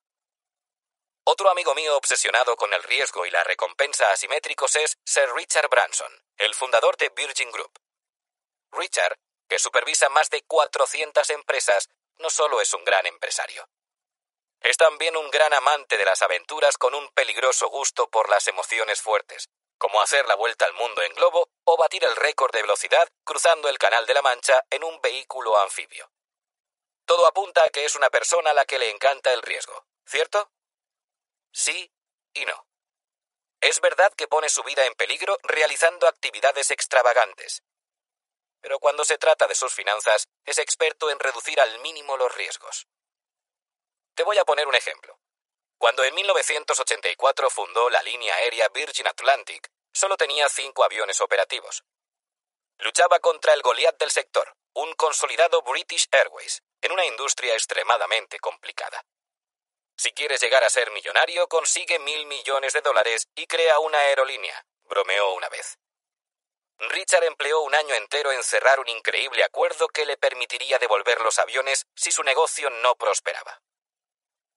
Otro 1.24 1.48
amigo 1.48 1.72
mío 1.76 1.96
obsesionado 1.96 2.56
con 2.56 2.74
el 2.74 2.82
riesgo 2.82 3.24
y 3.24 3.30
la 3.30 3.44
recompensa 3.44 4.10
asimétricos 4.10 4.74
es 4.74 4.98
Sir 5.04 5.32
Richard 5.36 5.68
Branson, 5.68 6.12
el 6.36 6.52
fundador 6.54 6.96
de 6.96 7.10
Virgin 7.10 7.52
Group. 7.52 7.78
Richard, 8.72 9.16
que 9.48 9.58
supervisa 9.58 10.08
más 10.08 10.30
de 10.30 10.42
400 10.42 11.30
empresas, 11.30 11.88
no 12.18 12.30
solo 12.30 12.60
es 12.60 12.72
un 12.74 12.84
gran 12.84 13.06
empresario. 13.06 13.68
Es 14.60 14.76
también 14.76 15.16
un 15.16 15.30
gran 15.30 15.52
amante 15.54 15.96
de 15.96 16.04
las 16.04 16.22
aventuras 16.22 16.78
con 16.78 16.94
un 16.94 17.10
peligroso 17.10 17.68
gusto 17.68 18.08
por 18.08 18.28
las 18.28 18.46
emociones 18.46 19.02
fuertes, 19.02 19.48
como 19.76 20.00
hacer 20.00 20.26
la 20.26 20.36
vuelta 20.36 20.64
al 20.64 20.74
mundo 20.74 21.02
en 21.02 21.12
globo 21.14 21.48
o 21.64 21.76
batir 21.76 22.04
el 22.04 22.14
récord 22.14 22.52
de 22.52 22.62
velocidad 22.62 23.08
cruzando 23.24 23.68
el 23.68 23.78
Canal 23.78 24.06
de 24.06 24.14
la 24.14 24.22
Mancha 24.22 24.64
en 24.70 24.84
un 24.84 25.00
vehículo 25.00 25.58
anfibio. 25.58 26.10
Todo 27.04 27.26
apunta 27.26 27.64
a 27.64 27.68
que 27.70 27.84
es 27.84 27.96
una 27.96 28.08
persona 28.10 28.50
a 28.50 28.54
la 28.54 28.64
que 28.64 28.78
le 28.78 28.90
encanta 28.90 29.32
el 29.32 29.42
riesgo, 29.42 29.84
¿cierto? 30.06 30.52
Sí 31.52 31.90
y 32.32 32.44
no. 32.44 32.66
Es 33.60 33.80
verdad 33.80 34.12
que 34.14 34.28
pone 34.28 34.48
su 34.48 34.62
vida 34.62 34.86
en 34.86 34.94
peligro 34.94 35.38
realizando 35.42 36.06
actividades 36.06 36.70
extravagantes. 36.70 37.62
Pero 38.62 38.78
cuando 38.78 39.04
se 39.04 39.18
trata 39.18 39.46
de 39.46 39.54
sus 39.54 39.74
finanzas, 39.74 40.28
es 40.46 40.58
experto 40.58 41.10
en 41.10 41.18
reducir 41.18 41.60
al 41.60 41.80
mínimo 41.80 42.16
los 42.16 42.34
riesgos. 42.34 42.86
Te 44.14 44.22
voy 44.22 44.38
a 44.38 44.44
poner 44.44 44.66
un 44.68 44.74
ejemplo. 44.74 45.18
Cuando 45.78 46.04
en 46.04 46.14
1984 46.14 47.50
fundó 47.50 47.90
la 47.90 48.02
línea 48.02 48.36
aérea 48.36 48.68
Virgin 48.68 49.08
Atlantic, 49.08 49.68
solo 49.92 50.16
tenía 50.16 50.48
cinco 50.48 50.84
aviones 50.84 51.20
operativos. 51.20 51.82
Luchaba 52.78 53.18
contra 53.18 53.52
el 53.52 53.62
Goliath 53.62 53.98
del 53.98 54.12
sector, 54.12 54.56
un 54.74 54.94
consolidado 54.94 55.62
British 55.62 56.06
Airways, 56.12 56.62
en 56.80 56.92
una 56.92 57.04
industria 57.04 57.54
extremadamente 57.54 58.38
complicada. 58.38 59.04
Si 59.96 60.12
quieres 60.12 60.40
llegar 60.40 60.62
a 60.64 60.70
ser 60.70 60.90
millonario, 60.92 61.48
consigue 61.48 61.98
mil 61.98 62.26
millones 62.26 62.72
de 62.72 62.80
dólares 62.80 63.28
y 63.34 63.46
crea 63.46 63.80
una 63.80 63.98
aerolínea, 63.98 64.64
bromeó 64.84 65.34
una 65.34 65.48
vez. 65.48 65.78
Richard 66.88 67.24
empleó 67.24 67.60
un 67.60 67.74
año 67.76 67.94
entero 67.94 68.32
en 68.32 68.42
cerrar 68.42 68.80
un 68.80 68.88
increíble 68.88 69.44
acuerdo 69.44 69.88
que 69.88 70.04
le 70.04 70.16
permitiría 70.16 70.80
devolver 70.80 71.20
los 71.20 71.38
aviones 71.38 71.86
si 71.94 72.10
su 72.10 72.24
negocio 72.24 72.70
no 72.70 72.96
prosperaba. 72.96 73.62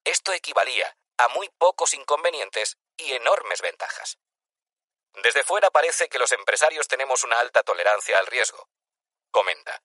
Esto 0.03 0.33
equivalía 0.33 0.97
a 1.17 1.27
muy 1.27 1.49
pocos 1.57 1.93
inconvenientes 1.93 2.77
y 2.97 3.13
enormes 3.13 3.61
ventajas. 3.61 4.17
Desde 5.21 5.43
fuera 5.43 5.69
parece 5.69 6.09
que 6.09 6.17
los 6.17 6.31
empresarios 6.31 6.87
tenemos 6.87 7.23
una 7.23 7.39
alta 7.39 7.61
tolerancia 7.61 8.17
al 8.17 8.25
riesgo. 8.25 8.69
Comenta. 9.29 9.83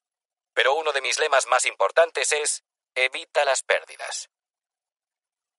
Pero 0.55 0.75
uno 0.75 0.93
de 0.93 1.03
mis 1.03 1.19
lemas 1.19 1.47
más 1.47 1.67
importantes 1.67 2.33
es 2.33 2.65
evita 2.95 3.45
las 3.45 3.63
pérdidas. 3.63 4.31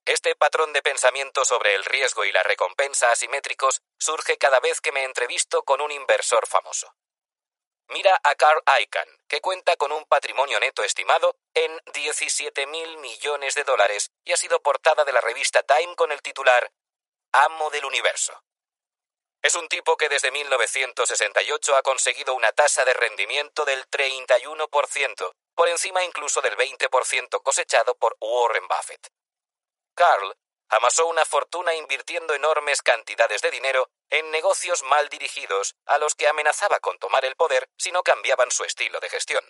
Este 0.05 0.35
patrón 0.35 0.73
de 0.73 0.81
pensamiento 0.81 1.45
sobre 1.45 1.75
el 1.75 1.85
riesgo 1.85 2.25
y 2.25 2.31
la 2.31 2.41
recompensa 2.41 3.11
asimétricos 3.11 3.81
surge 3.99 4.37
cada 4.37 4.59
vez 4.59 4.81
que 4.81 4.91
me 4.91 5.03
entrevisto 5.03 5.63
con 5.63 5.79
un 5.79 5.91
inversor 5.91 6.47
famoso. 6.47 6.95
Mira 7.87 8.19
a 8.23 8.35
Carl 8.35 8.63
Icahn, 8.81 9.09
que 9.27 9.41
cuenta 9.41 9.75
con 9.75 9.91
un 9.91 10.05
patrimonio 10.05 10.59
neto 10.59 10.83
estimado 10.83 11.35
en 11.53 11.79
17 11.93 12.65
mil 12.67 12.97
millones 12.97 13.53
de 13.53 13.63
dólares 13.63 14.11
y 14.23 14.31
ha 14.31 14.37
sido 14.37 14.61
portada 14.61 15.05
de 15.05 15.13
la 15.13 15.21
revista 15.21 15.61
Time 15.63 15.95
con 15.95 16.11
el 16.11 16.21
titular 16.21 16.71
Amo 17.33 17.69
del 17.69 17.85
Universo. 17.85 18.43
Es 19.43 19.55
un 19.55 19.67
tipo 19.67 19.97
que 19.97 20.09
desde 20.09 20.31
1968 20.31 21.75
ha 21.75 21.81
conseguido 21.83 22.33
una 22.33 22.51
tasa 22.53 22.85
de 22.85 22.93
rendimiento 22.93 23.65
del 23.65 23.87
31%, 23.89 25.31
por 25.53 25.69
encima 25.69 26.03
incluso 26.03 26.41
del 26.41 26.55
20% 26.57 27.41
cosechado 27.43 27.95
por 27.95 28.15
Warren 28.19 28.67
Buffett. 28.67 29.11
Carl 29.93 30.35
amasó 30.69 31.05
una 31.07 31.25
fortuna 31.25 31.73
invirtiendo 31.75 32.33
enormes 32.33 32.81
cantidades 32.81 33.41
de 33.41 33.51
dinero 33.51 33.89
en 34.09 34.31
negocios 34.31 34.83
mal 34.83 35.09
dirigidos 35.09 35.75
a 35.85 35.97
los 35.97 36.15
que 36.15 36.27
amenazaba 36.27 36.79
con 36.79 36.97
tomar 36.97 37.25
el 37.25 37.35
poder 37.35 37.69
si 37.77 37.91
no 37.91 38.03
cambiaban 38.03 38.51
su 38.51 38.63
estilo 38.63 38.99
de 38.99 39.09
gestión. 39.09 39.43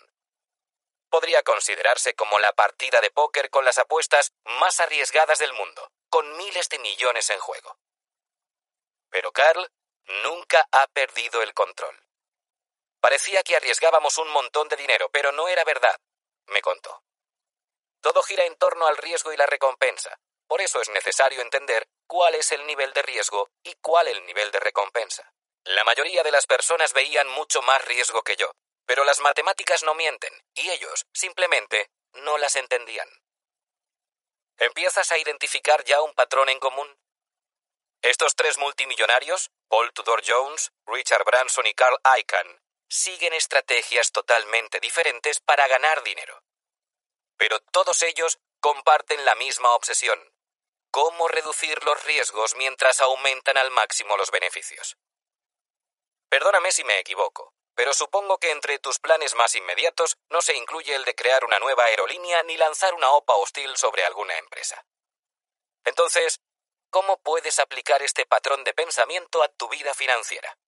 Podría 1.08 1.42
considerarse 1.42 2.14
como 2.14 2.38
la 2.38 2.52
partida 2.52 3.00
de 3.00 3.10
póker 3.10 3.50
con 3.50 3.64
las 3.64 3.78
apuestas 3.78 4.32
más 4.44 4.80
arriesgadas 4.80 5.38
del 5.38 5.52
mundo, 5.52 5.92
con 6.08 6.36
miles 6.36 6.68
de 6.68 6.78
millones 6.78 7.30
en 7.30 7.38
juego. 7.38 7.78
Pero 9.10 9.30
Carl 9.30 9.70
nunca 10.24 10.66
ha 10.72 10.86
perdido 10.88 11.42
el 11.42 11.54
control. 11.54 12.02
Parecía 13.00 13.42
que 13.42 13.56
arriesgábamos 13.56 14.18
un 14.18 14.28
montón 14.30 14.68
de 14.68 14.76
dinero, 14.76 15.08
pero 15.10 15.32
no 15.32 15.48
era 15.48 15.64
verdad, 15.64 16.00
me 16.46 16.62
contó. 16.62 17.04
Todo 18.00 18.22
gira 18.22 18.44
en 18.46 18.56
torno 18.56 18.86
al 18.86 18.96
riesgo 18.96 19.32
y 19.32 19.36
la 19.36 19.46
recompensa, 19.46 20.18
por 20.52 20.60
eso 20.60 20.82
es 20.82 20.90
necesario 20.90 21.40
entender 21.40 21.88
cuál 22.06 22.34
es 22.34 22.52
el 22.52 22.66
nivel 22.66 22.92
de 22.92 23.00
riesgo 23.00 23.48
y 23.64 23.74
cuál 23.76 24.06
el 24.08 24.26
nivel 24.26 24.50
de 24.50 24.60
recompensa. 24.60 25.32
La 25.64 25.82
mayoría 25.82 26.22
de 26.22 26.30
las 26.30 26.46
personas 26.46 26.92
veían 26.92 27.26
mucho 27.26 27.62
más 27.62 27.82
riesgo 27.86 28.20
que 28.20 28.36
yo, 28.36 28.50
pero 28.84 29.02
las 29.04 29.20
matemáticas 29.20 29.82
no 29.82 29.94
mienten, 29.94 30.30
y 30.52 30.68
ellos 30.68 31.06
simplemente 31.14 31.88
no 32.12 32.36
las 32.36 32.56
entendían. 32.56 33.08
¿Empiezas 34.58 35.10
a 35.10 35.16
identificar 35.16 35.84
ya 35.84 36.02
un 36.02 36.12
patrón 36.12 36.50
en 36.50 36.60
común? 36.60 36.98
Estos 38.02 38.36
tres 38.36 38.58
multimillonarios, 38.58 39.50
Paul 39.68 39.90
Tudor 39.94 40.22
Jones, 40.22 40.70
Richard 40.84 41.24
Branson 41.24 41.66
y 41.66 41.72
Carl 41.72 41.96
Icahn, 42.18 42.60
siguen 42.90 43.32
estrategias 43.32 44.12
totalmente 44.12 44.80
diferentes 44.80 45.40
para 45.40 45.66
ganar 45.66 46.02
dinero. 46.02 46.44
Pero 47.38 47.58
todos 47.72 48.02
ellos 48.02 48.38
comparten 48.60 49.24
la 49.24 49.34
misma 49.34 49.74
obsesión, 49.74 50.31
cómo 50.92 51.26
reducir 51.26 51.82
los 51.84 52.04
riesgos 52.04 52.54
mientras 52.54 53.00
aumentan 53.00 53.56
al 53.56 53.70
máximo 53.70 54.16
los 54.18 54.30
beneficios. 54.30 54.96
Perdóname 56.28 56.70
si 56.70 56.84
me 56.84 56.98
equivoco, 56.98 57.54
pero 57.74 57.94
supongo 57.94 58.38
que 58.38 58.50
entre 58.50 58.78
tus 58.78 58.98
planes 58.98 59.34
más 59.34 59.54
inmediatos 59.56 60.18
no 60.28 60.42
se 60.42 60.54
incluye 60.54 60.94
el 60.94 61.04
de 61.04 61.14
crear 61.14 61.44
una 61.46 61.58
nueva 61.58 61.84
aerolínea 61.84 62.42
ni 62.42 62.58
lanzar 62.58 62.92
una 62.94 63.10
OPA 63.10 63.34
hostil 63.36 63.74
sobre 63.76 64.04
alguna 64.04 64.36
empresa. 64.36 64.84
Entonces, 65.84 66.40
¿cómo 66.90 67.20
puedes 67.22 67.58
aplicar 67.58 68.02
este 68.02 68.26
patrón 68.26 68.62
de 68.62 68.74
pensamiento 68.74 69.42
a 69.42 69.48
tu 69.48 69.68
vida 69.70 69.94
financiera? 69.94 70.58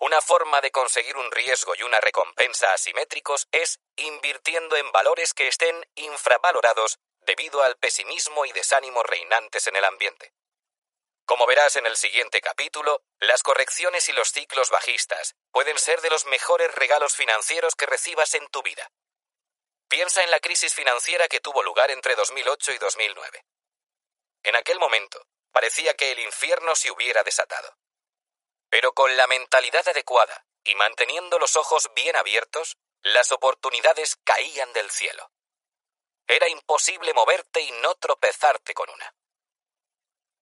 Una 0.00 0.20
forma 0.20 0.60
de 0.60 0.72
conseguir 0.72 1.16
un 1.16 1.30
riesgo 1.30 1.74
y 1.76 1.82
una 1.84 2.00
recompensa 2.00 2.72
asimétricos 2.72 3.46
es 3.52 3.78
invirtiendo 3.96 4.76
en 4.76 4.90
valores 4.90 5.34
que 5.34 5.48
estén 5.48 5.84
infravalorados 5.94 6.98
debido 7.28 7.62
al 7.62 7.76
pesimismo 7.76 8.46
y 8.46 8.52
desánimo 8.52 9.02
reinantes 9.02 9.66
en 9.66 9.76
el 9.76 9.84
ambiente. 9.84 10.32
Como 11.26 11.46
verás 11.46 11.76
en 11.76 11.84
el 11.84 11.94
siguiente 11.98 12.40
capítulo, 12.40 13.02
las 13.18 13.42
correcciones 13.42 14.08
y 14.08 14.12
los 14.12 14.32
ciclos 14.32 14.70
bajistas 14.70 15.36
pueden 15.50 15.78
ser 15.78 16.00
de 16.00 16.08
los 16.08 16.24
mejores 16.24 16.74
regalos 16.74 17.14
financieros 17.14 17.74
que 17.74 17.84
recibas 17.84 18.32
en 18.32 18.48
tu 18.48 18.62
vida. 18.62 18.90
Piensa 19.88 20.22
en 20.22 20.30
la 20.30 20.40
crisis 20.40 20.74
financiera 20.74 21.28
que 21.28 21.40
tuvo 21.40 21.62
lugar 21.62 21.90
entre 21.90 22.16
2008 22.16 22.72
y 22.72 22.78
2009. 22.78 23.44
En 24.44 24.56
aquel 24.56 24.78
momento, 24.78 25.26
parecía 25.52 25.92
que 25.92 26.12
el 26.12 26.20
infierno 26.20 26.74
se 26.74 26.90
hubiera 26.90 27.24
desatado. 27.24 27.76
Pero 28.70 28.94
con 28.94 29.14
la 29.18 29.26
mentalidad 29.26 29.86
adecuada 29.86 30.46
y 30.64 30.74
manteniendo 30.76 31.38
los 31.38 31.56
ojos 31.56 31.90
bien 31.94 32.16
abiertos, 32.16 32.78
las 33.02 33.32
oportunidades 33.32 34.16
caían 34.24 34.72
del 34.72 34.90
cielo. 34.90 35.30
Era 36.28 36.48
imposible 36.48 37.14
moverte 37.14 37.60
y 37.62 37.70
no 37.82 37.94
tropezarte 37.94 38.74
con 38.74 38.88
una. 38.90 39.14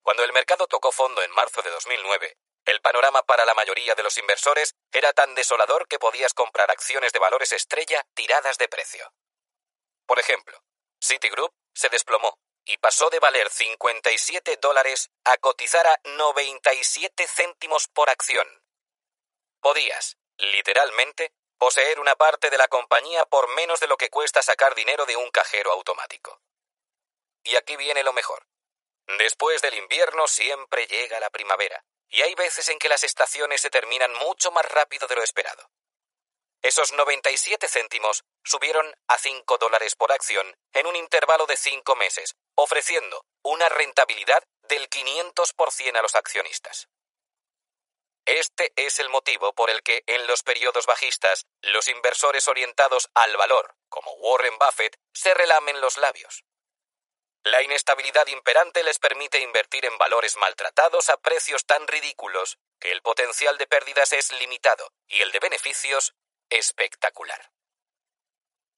Cuando 0.03 0.25
el 0.25 0.33
mercado 0.33 0.67
tocó 0.67 0.91
fondo 0.91 1.23
en 1.23 1.31
marzo 1.31 1.63
de 1.63 1.71
2009, 1.71 2.37
el 2.65 2.81
panorama 2.81 3.23
para 3.23 3.45
la 3.45 3.55
mayoría 3.55 3.95
de 3.95 4.03
los 4.03 4.19
inversores 4.19 4.75
era 4.91 5.13
tan 5.13 5.37
desolador 5.37 5.87
que 5.87 6.01
podías 6.01 6.35
comprar 6.35 6.71
acciones 6.73 7.13
de 7.13 7.21
valores 7.21 7.53
estrella 7.53 8.05
tiradas 8.15 8.59
de 8.59 8.69
precio. 8.69 9.13
Por 10.05 10.19
ejemplo, 10.19 10.61
Citigroup 11.01 11.55
se 11.73 11.89
desplomó 11.89 12.37
y 12.65 12.79
pasó 12.79 13.09
de 13.11 13.21
valer 13.21 13.49
57 13.49 14.57
dólares 14.57 15.11
a 15.25 15.37
cotizar 15.37 15.87
a 15.87 16.01
97 16.05 17.29
céntimos 17.29 17.87
por 17.87 18.11
acción. 18.11 18.49
Podías, 19.61 20.17
literalmente, 20.39 21.33
poseer 21.59 22.01
una 22.01 22.17
parte 22.17 22.51
de 22.51 22.59
la 22.59 22.69
compañía 22.69 23.25
por 23.25 23.49
menos 23.49 23.81
de 23.81 23.87
lo 23.87 23.97
que 23.97 24.11
cuesta 24.11 24.43
sacar 24.43 24.75
dinero 24.75 25.07
de 25.07 25.17
un 25.17 25.31
cajero 25.31 25.73
automático. 25.73 26.41
Y 27.43 27.57
aquí 27.57 27.77
viene 27.77 28.03
lo 28.03 28.13
mejor. 28.13 28.47
Después 29.19 29.63
del 29.63 29.75
invierno 29.75 30.27
siempre 30.27 30.87
llega 30.87 31.21
la 31.21 31.31
primavera, 31.31 31.85
y 32.09 32.23
hay 32.23 32.35
veces 32.35 32.69
en 32.69 32.79
que 32.79 32.89
las 32.89 33.05
estaciones 33.05 33.61
se 33.61 33.71
terminan 33.71 34.13
mucho 34.15 34.51
más 34.51 34.65
rápido 34.67 35.07
de 35.07 35.17
lo 35.17 35.23
esperado. 35.23 35.71
Esos 36.63 36.93
97 36.93 37.69
céntimos 37.69 38.25
subieron 38.43 38.93
a 39.07 39.19
5 39.19 39.59
dólares 39.59 39.95
por 39.95 40.11
acción 40.11 40.57
en 40.73 40.87
un 40.87 40.97
intervalo 40.97 41.47
de 41.47 41.57
5 41.57 41.95
meses, 41.95 42.35
ofreciendo 42.57 43.25
una 43.43 43.69
rentabilidad 43.69 44.43
del 44.63 44.89
500% 44.91 45.97
a 45.97 46.03
los 46.03 46.17
accionistas. 46.17 46.89
Este 48.27 48.73
es 48.75 48.99
el 48.99 49.09
motivo 49.09 49.53
por 49.53 49.71
el 49.71 49.85
que 49.85 50.03
en 50.09 50.27
los 50.27 50.43
periodos 50.43 50.87
bajistas 50.87 51.47
los 51.63 51.87
inversores 51.87 52.49
orientados 52.49 53.09
al 53.15 53.37
valor, 53.37 53.77
como 53.89 54.13
Warren 54.15 54.59
Buffett, 54.59 54.99
se 55.15 55.33
relamen 55.33 55.81
los 55.81 55.97
labios. 55.97 56.45
La 57.45 57.63
inestabilidad 57.63 58.27
imperante 58.27 58.83
les 58.83 58.99
permite 58.99 59.39
invertir 59.39 59.87
en 59.87 59.97
valores 59.97 60.37
maltratados 60.37 61.09
a 61.09 61.17
precios 61.19 61.65
tan 61.67 61.87
ridículos 61.87 62.59
que 62.81 62.91
el 62.91 63.01
potencial 63.01 63.59
de 63.59 63.69
pérdidas 63.69 64.13
es 64.13 64.33
limitado 64.33 64.93
y 65.07 65.23
el 65.23 65.31
de 65.31 65.39
beneficios 65.39 66.13
espectacular. 66.51 67.53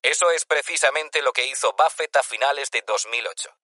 Eso 0.03 0.31
es 0.31 0.45
precisamente 0.45 1.23
lo 1.23 1.33
que 1.33 1.47
hizo 1.47 1.73
Buffett 1.73 2.15
a 2.17 2.23
finales 2.23 2.71
de 2.71 2.83
2008. 2.83 3.57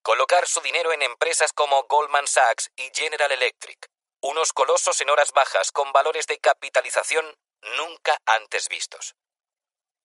Colocar 0.00 0.48
su 0.48 0.62
dinero 0.62 0.94
en 0.94 1.02
empresas 1.02 1.52
como 1.52 1.82
Goldman 1.82 2.26
Sachs 2.26 2.70
y 2.76 2.90
General 2.94 3.30
Electric, 3.30 3.90
unos 4.26 4.52
colosos 4.52 5.00
en 5.00 5.10
horas 5.10 5.32
bajas 5.32 5.72
con 5.72 5.92
valores 5.92 6.26
de 6.26 6.38
capitalización 6.38 7.36
nunca 7.76 8.20
antes 8.26 8.68
vistos. 8.68 9.14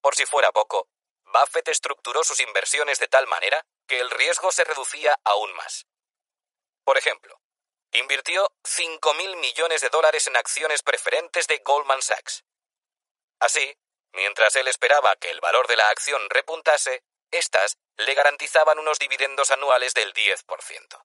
Por 0.01 0.15
si 0.15 0.25
fuera 0.25 0.51
poco, 0.51 0.87
Buffett 1.25 1.67
estructuró 1.69 2.23
sus 2.23 2.39
inversiones 2.39 2.99
de 2.99 3.07
tal 3.07 3.27
manera 3.27 3.65
que 3.87 3.99
el 3.99 4.09
riesgo 4.09 4.51
se 4.51 4.63
reducía 4.63 5.17
aún 5.23 5.53
más. 5.53 5.85
Por 6.83 6.97
ejemplo, 6.97 7.39
invirtió 7.93 8.51
5.000 8.63 9.35
millones 9.37 9.81
de 9.81 9.89
dólares 9.89 10.27
en 10.27 10.37
acciones 10.37 10.81
preferentes 10.83 11.47
de 11.47 11.59
Goldman 11.59 12.01
Sachs. 12.01 12.43
Así, 13.39 13.75
mientras 14.13 14.55
él 14.55 14.67
esperaba 14.67 15.15
que 15.15 15.29
el 15.29 15.41
valor 15.41 15.67
de 15.67 15.77
la 15.77 15.89
acción 15.89 16.21
repuntase, 16.29 17.03
éstas 17.31 17.77
le 17.97 18.13
garantizaban 18.13 18.79
unos 18.79 18.99
dividendos 18.99 19.51
anuales 19.51 19.93
del 19.93 20.13
10%. 20.13 21.03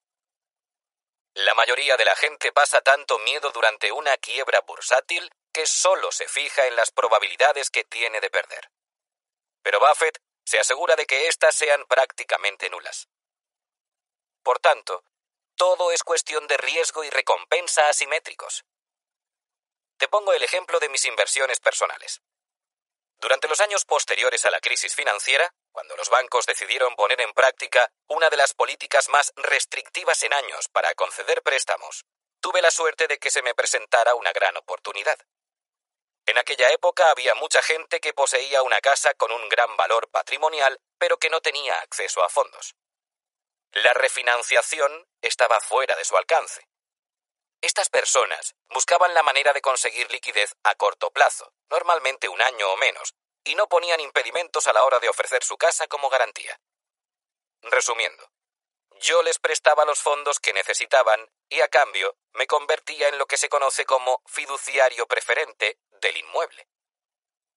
La 1.36 1.54
mayoría 1.54 1.96
de 1.96 2.04
la 2.04 2.16
gente 2.16 2.52
pasa 2.52 2.80
tanto 2.80 3.18
miedo 3.20 3.50
durante 3.50 3.92
una 3.92 4.16
quiebra 4.16 4.60
bursátil 4.60 5.30
que 5.52 5.66
solo 5.66 6.10
se 6.10 6.28
fija 6.28 6.66
en 6.66 6.76
las 6.76 6.90
probabilidades 6.90 7.70
que 7.70 7.84
tiene 7.84 8.20
de 8.20 8.30
perder 8.30 8.70
pero 9.66 9.80
Buffett 9.80 10.22
se 10.44 10.60
asegura 10.60 10.94
de 10.94 11.06
que 11.06 11.26
éstas 11.26 11.52
sean 11.56 11.86
prácticamente 11.86 12.70
nulas. 12.70 13.08
Por 14.44 14.60
tanto, 14.60 15.02
todo 15.56 15.90
es 15.90 16.04
cuestión 16.04 16.46
de 16.46 16.56
riesgo 16.56 17.02
y 17.02 17.10
recompensa 17.10 17.88
asimétricos. 17.88 18.64
Te 19.96 20.06
pongo 20.06 20.32
el 20.32 20.44
ejemplo 20.44 20.78
de 20.78 20.88
mis 20.88 21.04
inversiones 21.04 21.58
personales. 21.58 22.22
Durante 23.18 23.48
los 23.48 23.60
años 23.60 23.84
posteriores 23.84 24.44
a 24.44 24.50
la 24.50 24.60
crisis 24.60 24.94
financiera, 24.94 25.52
cuando 25.72 25.96
los 25.96 26.10
bancos 26.10 26.46
decidieron 26.46 26.94
poner 26.96 27.20
en 27.20 27.32
práctica 27.32 27.90
una 28.08 28.28
de 28.30 28.36
las 28.36 28.54
políticas 28.54 29.08
más 29.08 29.32
restrictivas 29.36 30.22
en 30.22 30.34
años 30.34 30.68
para 30.68 30.94
conceder 30.94 31.42
préstamos, 31.42 32.04
tuve 32.40 32.60
la 32.62 32.70
suerte 32.70 33.08
de 33.08 33.18
que 33.18 33.30
se 33.30 33.42
me 33.42 33.54
presentara 33.54 34.14
una 34.14 34.32
gran 34.32 34.56
oportunidad. 34.56 35.18
En 36.26 36.38
aquella 36.38 36.70
época 36.70 37.10
había 37.10 37.34
mucha 37.34 37.62
gente 37.62 38.00
que 38.00 38.12
poseía 38.12 38.62
una 38.62 38.80
casa 38.80 39.14
con 39.14 39.32
un 39.32 39.48
gran 39.48 39.76
valor 39.76 40.10
patrimonial, 40.10 40.80
pero 40.98 41.18
que 41.18 41.30
no 41.30 41.40
tenía 41.40 41.78
acceso 41.80 42.22
a 42.22 42.28
fondos. 42.28 42.74
La 43.72 43.92
refinanciación 43.94 45.06
estaba 45.22 45.60
fuera 45.60 45.94
de 45.96 46.04
su 46.04 46.16
alcance. 46.16 46.66
Estas 47.60 47.88
personas 47.88 48.54
buscaban 48.68 49.14
la 49.14 49.22
manera 49.22 49.52
de 49.52 49.62
conseguir 49.62 50.10
liquidez 50.10 50.54
a 50.62 50.74
corto 50.74 51.10
plazo, 51.10 51.52
normalmente 51.68 52.28
un 52.28 52.40
año 52.42 52.70
o 52.70 52.76
menos, 52.76 53.14
y 53.44 53.54
no 53.54 53.68
ponían 53.68 54.00
impedimentos 54.00 54.66
a 54.66 54.72
la 54.72 54.84
hora 54.84 54.98
de 54.98 55.08
ofrecer 55.08 55.42
su 55.42 55.56
casa 55.56 55.86
como 55.86 56.10
garantía. 56.10 56.60
Resumiendo, 57.62 58.30
yo 59.00 59.22
les 59.22 59.38
prestaba 59.38 59.84
los 59.84 60.00
fondos 60.00 60.40
que 60.40 60.52
necesitaban 60.52 61.30
y 61.48 61.60
a 61.60 61.68
cambio 61.68 62.16
me 62.32 62.46
convertía 62.46 63.08
en 63.08 63.18
lo 63.18 63.26
que 63.26 63.36
se 63.36 63.48
conoce 63.48 63.84
como 63.84 64.22
fiduciario 64.26 65.06
preferente 65.06 65.78
del 66.00 66.16
inmueble. 66.16 66.68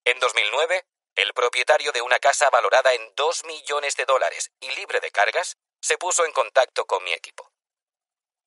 En 0.05 0.19
2009, 0.19 0.85
el 1.15 1.33
propietario 1.33 1.91
de 1.91 2.01
una 2.01 2.19
casa 2.19 2.49
valorada 2.49 2.93
en 2.93 3.13
2 3.15 3.45
millones 3.45 3.95
de 3.95 4.05
dólares 4.05 4.51
y 4.59 4.69
libre 4.71 4.99
de 4.99 5.11
cargas 5.11 5.57
se 5.81 5.97
puso 5.97 6.25
en 6.25 6.31
contacto 6.31 6.85
con 6.85 7.03
mi 7.03 7.13
equipo. 7.13 7.51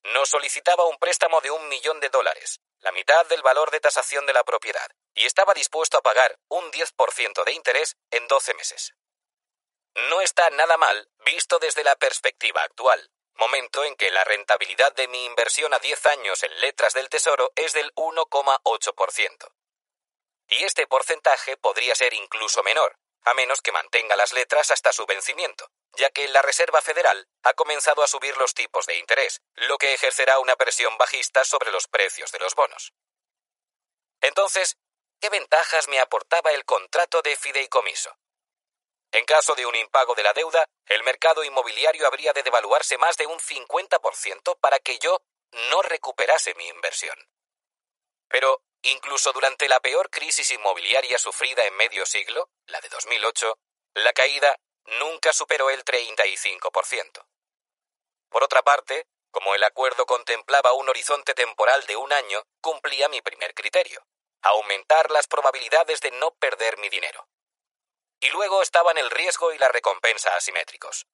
Nos 0.04 0.30
solicitaba 0.30 0.84
un 0.86 0.98
préstamo 0.98 1.40
de 1.40 1.50
un 1.50 1.68
millón 1.68 2.00
de 2.00 2.08
dólares, 2.08 2.60
la 2.80 2.92
mitad 2.92 3.24
del 3.26 3.42
valor 3.42 3.70
de 3.70 3.80
tasación 3.80 4.26
de 4.26 4.32
la 4.32 4.42
propiedad, 4.42 4.90
y 5.14 5.26
estaba 5.26 5.54
dispuesto 5.54 5.98
a 5.98 6.02
pagar 6.02 6.38
un 6.48 6.70
10% 6.72 7.44
de 7.44 7.52
interés 7.52 7.96
en 8.10 8.26
12 8.26 8.54
meses. 8.54 8.94
No 9.94 10.20
está 10.20 10.50
nada 10.50 10.76
mal 10.76 11.08
visto 11.24 11.58
desde 11.58 11.84
la 11.84 11.94
perspectiva 11.96 12.62
actual, 12.62 13.10
momento 13.34 13.84
en 13.84 13.94
que 13.94 14.10
la 14.10 14.24
rentabilidad 14.24 14.92
de 14.94 15.06
mi 15.08 15.24
inversión 15.24 15.72
a 15.74 15.78
10 15.78 16.06
años 16.06 16.42
en 16.42 16.60
letras 16.60 16.94
del 16.94 17.08
Tesoro 17.08 17.52
es 17.54 17.72
del 17.72 17.94
1,8%. 17.94 19.52
Y 20.48 20.64
este 20.64 20.86
porcentaje 20.86 21.56
podría 21.56 21.94
ser 21.94 22.12
incluso 22.14 22.62
menor, 22.62 22.98
a 23.24 23.34
menos 23.34 23.60
que 23.60 23.72
mantenga 23.72 24.16
las 24.16 24.32
letras 24.32 24.70
hasta 24.70 24.92
su 24.92 25.06
vencimiento, 25.06 25.70
ya 25.96 26.10
que 26.10 26.26
la 26.28 26.42
Reserva 26.42 26.80
Federal 26.80 27.28
ha 27.42 27.54
comenzado 27.54 28.02
a 28.02 28.06
subir 28.08 28.36
los 28.36 28.54
tipos 28.54 28.86
de 28.86 28.96
interés, 28.96 29.40
lo 29.54 29.78
que 29.78 29.94
ejercerá 29.94 30.38
una 30.38 30.56
presión 30.56 30.96
bajista 30.98 31.44
sobre 31.44 31.70
los 31.70 31.86
precios 31.88 32.32
de 32.32 32.38
los 32.38 32.54
bonos. 32.54 32.92
Entonces, 34.20 34.76
¿qué 35.20 35.28
ventajas 35.28 35.88
me 35.88 36.00
aportaba 36.00 36.52
el 36.52 36.64
contrato 36.64 37.22
de 37.22 37.36
fideicomiso? 37.36 38.16
En 39.12 39.26
caso 39.26 39.54
de 39.54 39.66
un 39.66 39.76
impago 39.76 40.14
de 40.14 40.22
la 40.22 40.32
deuda, 40.32 40.66
el 40.86 41.02
mercado 41.02 41.44
inmobiliario 41.44 42.06
habría 42.06 42.32
de 42.32 42.42
devaluarse 42.42 42.96
más 42.96 43.16
de 43.18 43.26
un 43.26 43.38
50% 43.38 44.58
para 44.58 44.78
que 44.78 44.98
yo 44.98 45.20
no 45.70 45.82
recuperase 45.82 46.54
mi 46.54 46.66
inversión. 46.68 47.16
Pero, 48.28 48.62
incluso 48.82 49.32
durante 49.32 49.68
la 49.68 49.80
peor 49.80 50.10
crisis 50.10 50.50
inmobiliaria 50.50 51.18
sufrida 51.18 51.64
en 51.64 51.74
medio 51.76 52.04
siglo, 52.06 52.50
la 52.66 52.80
de 52.80 52.88
2008, 52.88 53.58
la 53.94 54.12
caída 54.12 54.58
nunca 54.98 55.32
superó 55.32 55.70
el 55.70 55.84
35%. 55.84 57.26
Por 58.28 58.42
otra 58.42 58.62
parte, 58.62 59.06
como 59.30 59.54
el 59.54 59.64
acuerdo 59.64 60.06
contemplaba 60.06 60.72
un 60.72 60.88
horizonte 60.88 61.34
temporal 61.34 61.86
de 61.86 61.96
un 61.96 62.12
año, 62.12 62.44
cumplía 62.60 63.08
mi 63.08 63.20
primer 63.22 63.54
criterio, 63.54 64.06
aumentar 64.42 65.10
las 65.10 65.26
probabilidades 65.26 66.00
de 66.00 66.10
no 66.12 66.32
perder 66.34 66.78
mi 66.78 66.88
dinero. 66.88 67.28
Y 68.20 68.30
luego 68.30 68.62
estaban 68.62 68.98
el 68.98 69.10
riesgo 69.10 69.52
y 69.52 69.58
la 69.58 69.68
recompensa 69.68 70.34
asimétricos. 70.36 71.06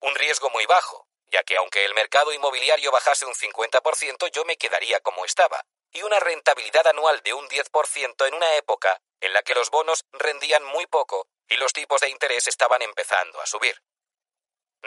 Un 0.00 0.14
riesgo 0.14 0.50
muy 0.50 0.66
bajo, 0.66 1.08
ya 1.26 1.42
que 1.44 1.56
aunque 1.56 1.84
el 1.84 1.94
mercado 1.94 2.32
inmobiliario 2.32 2.90
bajase 2.90 3.26
un 3.26 3.34
50%, 3.34 4.30
yo 4.32 4.44
me 4.44 4.56
quedaría 4.56 5.00
como 5.00 5.24
estaba, 5.24 5.64
y 5.92 6.02
una 6.02 6.20
rentabilidad 6.20 6.86
anual 6.86 7.20
de 7.22 7.34
un 7.34 7.48
10% 7.48 8.26
en 8.26 8.34
una 8.34 8.56
época 8.56 9.00
en 9.20 9.32
la 9.32 9.42
que 9.42 9.54
los 9.54 9.70
bonos 9.70 10.04
rendían 10.12 10.64
muy 10.64 10.86
poco 10.86 11.28
y 11.48 11.56
los 11.56 11.72
tipos 11.72 12.00
de 12.00 12.08
interés 12.08 12.46
estaban 12.48 12.82
empezando 12.82 13.40
a 13.40 13.46
subir. 13.46 13.82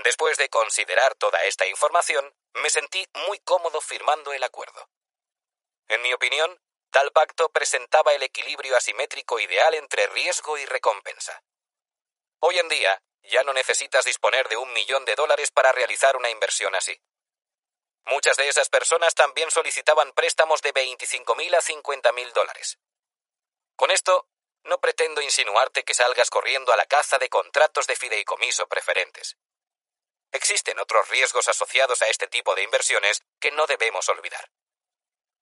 Después 0.03 0.37
de 0.37 0.49
considerar 0.49 1.13
toda 1.15 1.43
esta 1.43 1.67
información, 1.67 2.33
me 2.53 2.69
sentí 2.69 3.05
muy 3.27 3.39
cómodo 3.39 3.79
firmando 3.81 4.33
el 4.33 4.43
acuerdo. 4.43 4.89
En 5.87 6.01
mi 6.01 6.13
opinión, 6.13 6.59
tal 6.89 7.11
pacto 7.11 7.49
presentaba 7.49 8.13
el 8.13 8.23
equilibrio 8.23 8.75
asimétrico 8.75 9.39
ideal 9.39 9.73
entre 9.75 10.07
riesgo 10.07 10.57
y 10.57 10.65
recompensa. 10.65 11.43
Hoy 12.39 12.57
en 12.57 12.69
día, 12.69 13.01
ya 13.23 13.43
no 13.43 13.53
necesitas 13.53 14.05
disponer 14.05 14.49
de 14.49 14.57
un 14.57 14.71
millón 14.73 15.05
de 15.05 15.15
dólares 15.15 15.51
para 15.51 15.71
realizar 15.71 16.17
una 16.17 16.29
inversión 16.29 16.75
así. 16.75 16.99
Muchas 18.05 18.37
de 18.37 18.49
esas 18.49 18.69
personas 18.69 19.15
también 19.15 19.49
solicitaban 19.51 20.11
préstamos 20.11 20.61
de 20.61 20.73
25.000 20.73 21.55
a 21.55 21.61
50.000 21.61 22.33
dólares. 22.33 22.77
Con 23.75 23.91
esto, 23.91 24.27
no 24.63 24.79
pretendo 24.79 25.21
insinuarte 25.21 25.83
que 25.83 25.93
salgas 25.93 26.29
corriendo 26.29 26.71
a 26.73 26.77
la 26.77 26.85
caza 26.85 27.17
de 27.17 27.29
contratos 27.29 27.87
de 27.87 27.95
fideicomiso 27.95 28.67
preferentes. 28.67 29.37
Existen 30.31 30.79
otros 30.79 31.09
riesgos 31.09 31.47
asociados 31.47 32.01
a 32.01 32.07
este 32.07 32.27
tipo 32.27 32.55
de 32.55 32.63
inversiones 32.63 33.21
que 33.39 33.51
no 33.51 33.67
debemos 33.67 34.09
olvidar. 34.09 34.49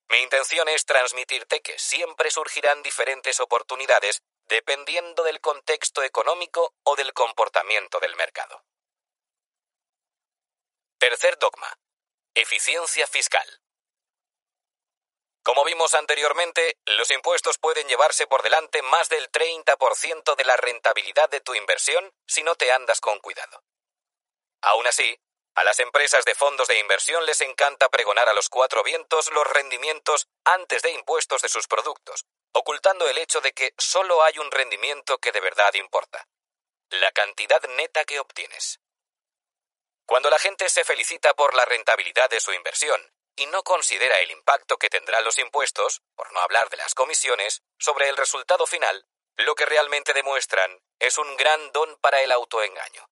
Mi 0.09 0.17
intención 0.17 0.67
es 0.67 0.85
transmitirte 0.85 1.61
que 1.61 1.80
siempre 1.80 2.30
surgirán 2.31 2.83
diferentes 2.83 3.40
oportunidades 3.40 4.22
dependiendo 4.48 5.23
del 5.23 5.40
contexto 5.40 6.03
económico 6.03 6.75
o 6.83 6.98
del 6.98 7.14
comportamiento 7.14 7.99
del 8.01 8.17
mercado. 8.17 8.65
Tercer 10.98 11.38
dogma. 11.40 11.73
Eficiencia 12.33 13.05
fiscal. 13.07 13.45
Como 15.43 15.65
vimos 15.65 15.93
anteriormente, 15.95 16.77
los 16.85 17.11
impuestos 17.11 17.57
pueden 17.57 17.89
llevarse 17.89 18.25
por 18.25 18.41
delante 18.41 18.81
más 18.83 19.09
del 19.09 19.29
30% 19.29 20.37
de 20.37 20.45
la 20.45 20.55
rentabilidad 20.55 21.29
de 21.29 21.41
tu 21.41 21.55
inversión 21.55 22.09
si 22.25 22.41
no 22.41 22.55
te 22.55 22.71
andas 22.71 23.01
con 23.01 23.19
cuidado. 23.19 23.65
Aún 24.61 24.87
así, 24.87 25.19
a 25.55 25.65
las 25.65 25.79
empresas 25.79 26.23
de 26.23 26.33
fondos 26.33 26.69
de 26.69 26.79
inversión 26.79 27.25
les 27.25 27.41
encanta 27.41 27.89
pregonar 27.89 28.29
a 28.29 28.33
los 28.33 28.47
cuatro 28.47 28.81
vientos 28.81 29.29
los 29.33 29.45
rendimientos 29.47 30.29
antes 30.45 30.83
de 30.83 30.91
impuestos 30.91 31.41
de 31.41 31.49
sus 31.49 31.67
productos, 31.67 32.27
ocultando 32.53 33.09
el 33.09 33.17
hecho 33.17 33.41
de 33.41 33.51
que 33.51 33.73
solo 33.77 34.23
hay 34.23 34.37
un 34.37 34.49
rendimiento 34.51 35.17
que 35.17 35.33
de 35.33 35.41
verdad 35.41 35.73
importa, 35.73 36.29
la 36.91 37.11
cantidad 37.11 37.61
neta 37.75 38.05
que 38.05 38.21
obtienes. 38.21 38.79
Cuando 40.11 40.30
la 40.30 40.40
gente 40.40 40.67
se 40.67 40.83
felicita 40.83 41.33
por 41.35 41.56
la 41.56 41.64
rentabilidad 41.64 42.30
de 42.30 42.41
su 42.41 42.51
inversión 42.51 43.01
y 43.38 43.45
no 43.45 43.64
considera 43.64 44.19
el 44.19 44.31
impacto 44.31 44.75
que 44.75 44.90
tendrán 44.90 45.23
los 45.23 45.40
impuestos, 45.40 46.01
por 46.15 46.33
no 46.33 46.41
hablar 46.41 46.69
de 46.69 46.75
las 46.75 46.93
comisiones, 46.93 47.61
sobre 47.80 48.09
el 48.09 48.17
resultado 48.17 48.67
final, 48.67 49.06
lo 49.38 49.56
que 49.56 49.65
realmente 49.65 50.11
demuestran 50.11 50.81
es 50.99 51.17
un 51.17 51.38
gran 51.38 51.72
don 51.72 51.98
para 52.01 52.22
el 52.23 52.33
autoengaño. 52.33 53.07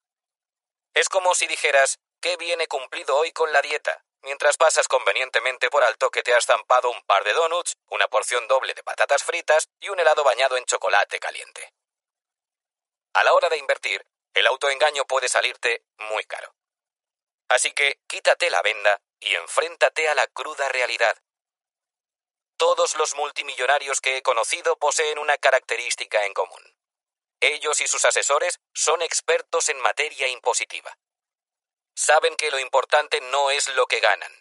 Es 0.94 1.08
como 1.08 1.36
si 1.36 1.48
dijeras, 1.48 2.00
qué 2.20 2.36
bien 2.36 2.60
he 2.60 2.68
cumplido 2.68 3.16
hoy 3.16 3.32
con 3.32 3.54
la 3.54 3.62
dieta, 3.62 4.04
mientras 4.22 4.58
pasas 4.58 4.90
convenientemente 4.90 5.70
por 5.70 5.86
alto 5.86 6.12
que 6.12 6.22
te 6.22 6.34
has 6.34 6.48
zampado 6.48 6.92
un 6.92 7.02
par 7.04 7.24
de 7.24 7.32
donuts, 7.32 7.78
una 7.88 8.10
porción 8.10 8.46
doble 8.50 8.74
de 8.74 8.84
patatas 8.84 9.24
fritas 9.24 9.70
y 9.80 9.88
un 9.88 10.02
helado 10.02 10.26
bañado 10.26 10.58
en 10.58 10.66
chocolate 10.66 11.18
caliente. 11.22 11.72
A 13.14 13.24
la 13.24 13.34
hora 13.34 13.48
de 13.48 13.56
invertir, 13.56 14.06
el 14.34 14.48
autoengaño 14.48 15.06
puede 15.06 15.30
salirte 15.30 15.86
muy 15.96 16.26
caro. 16.26 16.54
Así 17.50 17.72
que 17.74 18.00
quítate 18.08 18.50
la 18.50 18.62
venda 18.62 19.02
y 19.20 19.36
enfréntate 19.36 20.08
a 20.08 20.16
la 20.16 20.28
cruda 20.28 20.70
realidad. 20.70 21.18
Todos 22.58 22.96
los 22.96 23.16
multimillonarios 23.16 24.02
que 24.02 24.18
he 24.18 24.22
conocido 24.22 24.78
poseen 24.78 25.18
una 25.18 25.38
característica 25.38 26.26
en 26.26 26.34
común. 26.34 26.76
Ellos 27.42 27.82
y 27.82 27.88
sus 27.88 28.06
asesores 28.06 28.60
son 28.74 29.02
expertos 29.02 29.70
en 29.70 29.80
materia 29.80 30.28
impositiva. 30.28 30.98
Saben 31.96 32.36
que 32.36 32.52
lo 32.52 32.60
importante 32.60 33.22
no 33.22 33.50
es 33.50 33.68
lo 33.70 33.88
que 33.88 34.00
ganan, 34.00 34.32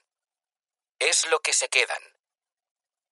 es 0.99 1.27
lo 1.27 1.41
que 1.41 1.53
se 1.53 1.69
quedan. 1.69 2.03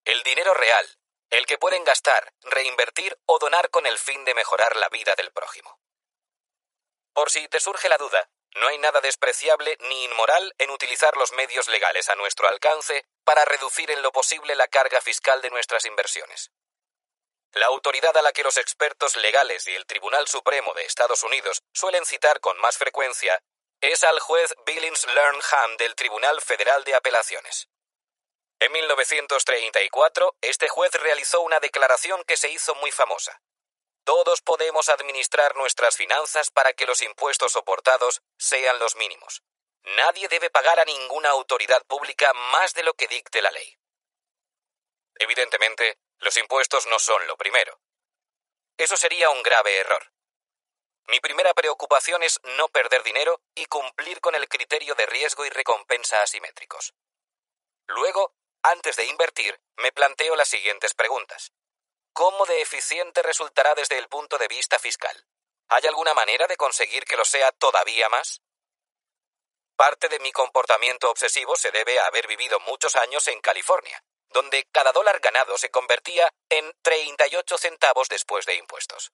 El 0.05 0.23
dinero 0.23 0.55
real, 0.55 0.99
el 1.31 1.47
que 1.47 1.59
pueden 1.59 1.85
gastar, 1.85 2.35
reinvertir 2.43 3.19
o 3.27 3.39
donar 3.39 3.71
con 3.71 3.87
el 3.87 3.99
fin 3.99 4.25
de 4.25 4.35
mejorar 4.35 4.77
la 4.77 4.89
vida 4.89 5.15
del 5.17 5.33
prójimo. 5.33 5.81
Por 7.13 7.31
si 7.31 7.49
te 7.49 7.61
surge 7.61 7.89
la 7.89 7.99
duda, 7.99 8.29
no 8.57 8.69
hay 8.69 8.79
nada 8.79 9.01
despreciable 9.01 9.77
ni 9.81 10.05
inmoral 10.05 10.55
en 10.59 10.71
utilizar 10.71 11.17
los 11.17 11.33
medios 11.33 11.69
legales 11.69 12.09
a 12.09 12.15
nuestro 12.15 12.49
alcance 12.49 13.05
para 13.25 13.45
reducir 13.45 13.91
en 13.91 14.03
lo 14.03 14.13
posible 14.13 14.55
la 14.55 14.69
carga 14.69 15.01
fiscal 15.01 15.43
de 15.43 15.51
nuestras 15.51 15.85
inversiones. 15.85 16.51
La 17.53 17.67
autoridad 17.67 18.17
a 18.17 18.23
la 18.23 18.33
que 18.33 18.43
los 18.43 18.57
expertos 18.57 19.17
legales 19.17 19.67
y 19.67 19.75
el 19.75 19.87
Tribunal 19.87 20.27
Supremo 20.29 20.75
de 20.75 20.85
Estados 20.85 21.23
Unidos 21.23 21.63
suelen 21.73 22.05
citar 22.05 22.41
con 22.41 22.59
más 22.59 22.77
frecuencia 22.77 23.43
es 23.81 24.05
al 24.05 24.21
juez 24.21 24.55
Billings 24.67 25.07
Lernham 25.07 25.77
del 25.77 25.95
Tribunal 25.95 26.41
Federal 26.41 26.85
de 26.85 26.95
Apelaciones. 26.95 27.69
En 28.59 28.73
1934, 28.73 30.35
este 30.41 30.69
juez 30.69 30.93
realizó 30.95 31.43
una 31.43 31.61
declaración 31.61 32.25
que 32.25 32.39
se 32.39 32.51
hizo 32.51 32.75
muy 32.77 32.91
famosa. 32.91 33.41
Todos 34.07 34.41
podemos 34.41 34.89
administrar 34.89 35.57
nuestras 35.57 35.97
finanzas 35.97 36.53
para 36.53 36.73
que 36.75 36.87
los 36.87 37.03
impuestos 37.03 37.51
soportados 37.51 38.23
sean 38.39 38.79
los 38.79 38.95
mínimos. 38.95 39.43
Nadie 39.97 40.29
debe 40.29 40.49
pagar 40.49 40.79
a 40.79 40.85
ninguna 40.85 41.31
autoridad 41.31 41.85
pública 41.87 42.33
más 42.33 42.73
de 42.75 42.85
lo 42.85 42.95
que 42.95 43.09
dicte 43.09 43.43
la 43.43 43.51
ley. 43.51 43.77
Evidentemente, 45.17 45.99
los 46.19 46.37
impuestos 46.37 46.87
no 46.87 47.01
son 47.01 47.27
lo 47.27 47.37
primero. 47.37 47.81
Eso 48.77 48.97
sería 48.97 49.31
un 49.31 49.43
grave 49.43 49.77
error. 49.77 50.13
Mi 51.09 51.19
primera 51.19 51.53
preocupación 51.53 52.23
es 52.23 52.39
no 52.57 52.69
perder 52.69 53.03
dinero 53.03 53.43
y 53.57 53.67
cumplir 53.67 54.21
con 54.21 54.37
el 54.37 54.49
criterio 54.49 54.95
de 54.95 55.07
riesgo 55.07 55.45
y 55.47 55.51
recompensa 55.51 56.23
asimétricos. 56.23 56.95
Luego, 57.89 58.37
antes 58.63 58.95
de 58.95 59.07
invertir, 59.07 59.61
me 59.79 59.91
planteo 59.91 60.37
las 60.37 60.49
siguientes 60.49 60.95
preguntas. 60.95 61.51
¿Cómo 62.17 62.47
de 62.47 62.63
eficiente 62.63 63.23
resultará 63.23 63.75
desde 63.75 63.99
el 63.99 64.09
punto 64.09 64.39
de 64.39 64.49
vista 64.49 64.79
fiscal? 64.79 65.15
¿Hay 65.69 65.87
alguna 65.87 66.15
manera 66.15 66.47
de 66.47 66.57
conseguir 66.57 67.05
que 67.05 67.15
lo 67.15 67.27
sea 67.27 67.53
todavía 67.53 68.09
más? 68.09 68.41
Parte 69.77 70.09
de 70.09 70.19
mi 70.21 70.33
comportamiento 70.33 71.11
obsesivo 71.11 71.57
se 71.57 71.71
debe 71.73 72.01
a 72.01 72.07
haber 72.07 72.27
vivido 72.27 72.59
muchos 72.61 72.97
años 72.97 73.29
en 73.29 73.43
California, 73.43 74.03
donde 74.31 74.65
cada 74.73 74.93
dólar 74.93 75.21
ganado 75.21 75.59
se 75.59 75.69
convertía 75.69 76.33
en 76.49 76.73
38 76.81 77.59
centavos 77.59 78.09
después 78.09 78.47
de 78.47 78.55
impuestos. 78.55 79.13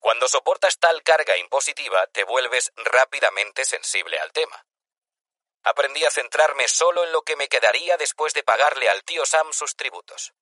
Cuando 0.00 0.26
soportas 0.26 0.80
tal 0.80 1.04
carga 1.04 1.36
impositiva, 1.36 2.08
te 2.08 2.24
vuelves 2.24 2.72
rápidamente 2.78 3.64
sensible 3.64 4.18
al 4.18 4.32
tema. 4.32 4.66
Aprendí 5.62 6.04
a 6.04 6.10
centrarme 6.10 6.66
solo 6.66 7.04
en 7.04 7.12
lo 7.12 7.22
que 7.22 7.36
me 7.36 7.48
quedaría 7.48 7.96
después 7.96 8.34
de 8.34 8.42
pagarle 8.42 8.88
al 8.88 9.04
tío 9.04 9.24
Sam 9.24 9.52
sus 9.52 9.76
tributos. 9.76 10.34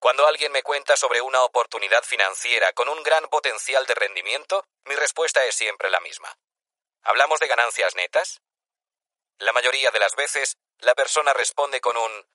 Cuando 0.00 0.26
alguien 0.26 0.50
me 0.50 0.62
cuenta 0.62 0.96
sobre 0.96 1.20
una 1.20 1.42
oportunidad 1.42 2.02
financiera 2.02 2.72
con 2.72 2.88
un 2.88 3.02
gran 3.02 3.28
potencial 3.28 3.84
de 3.84 3.94
rendimiento, 3.94 4.66
mi 4.84 4.94
respuesta 4.96 5.44
es 5.44 5.54
siempre 5.54 5.90
la 5.90 6.00
misma. 6.00 6.38
¿Hablamos 7.02 7.38
de 7.38 7.46
ganancias 7.46 7.94
netas? 7.94 8.40
La 9.38 9.52
mayoría 9.52 9.90
de 9.90 9.98
las 9.98 10.16
veces, 10.16 10.56
la 10.78 10.94
persona 10.94 11.34
responde 11.34 11.82
con 11.82 11.98
un 11.98 12.26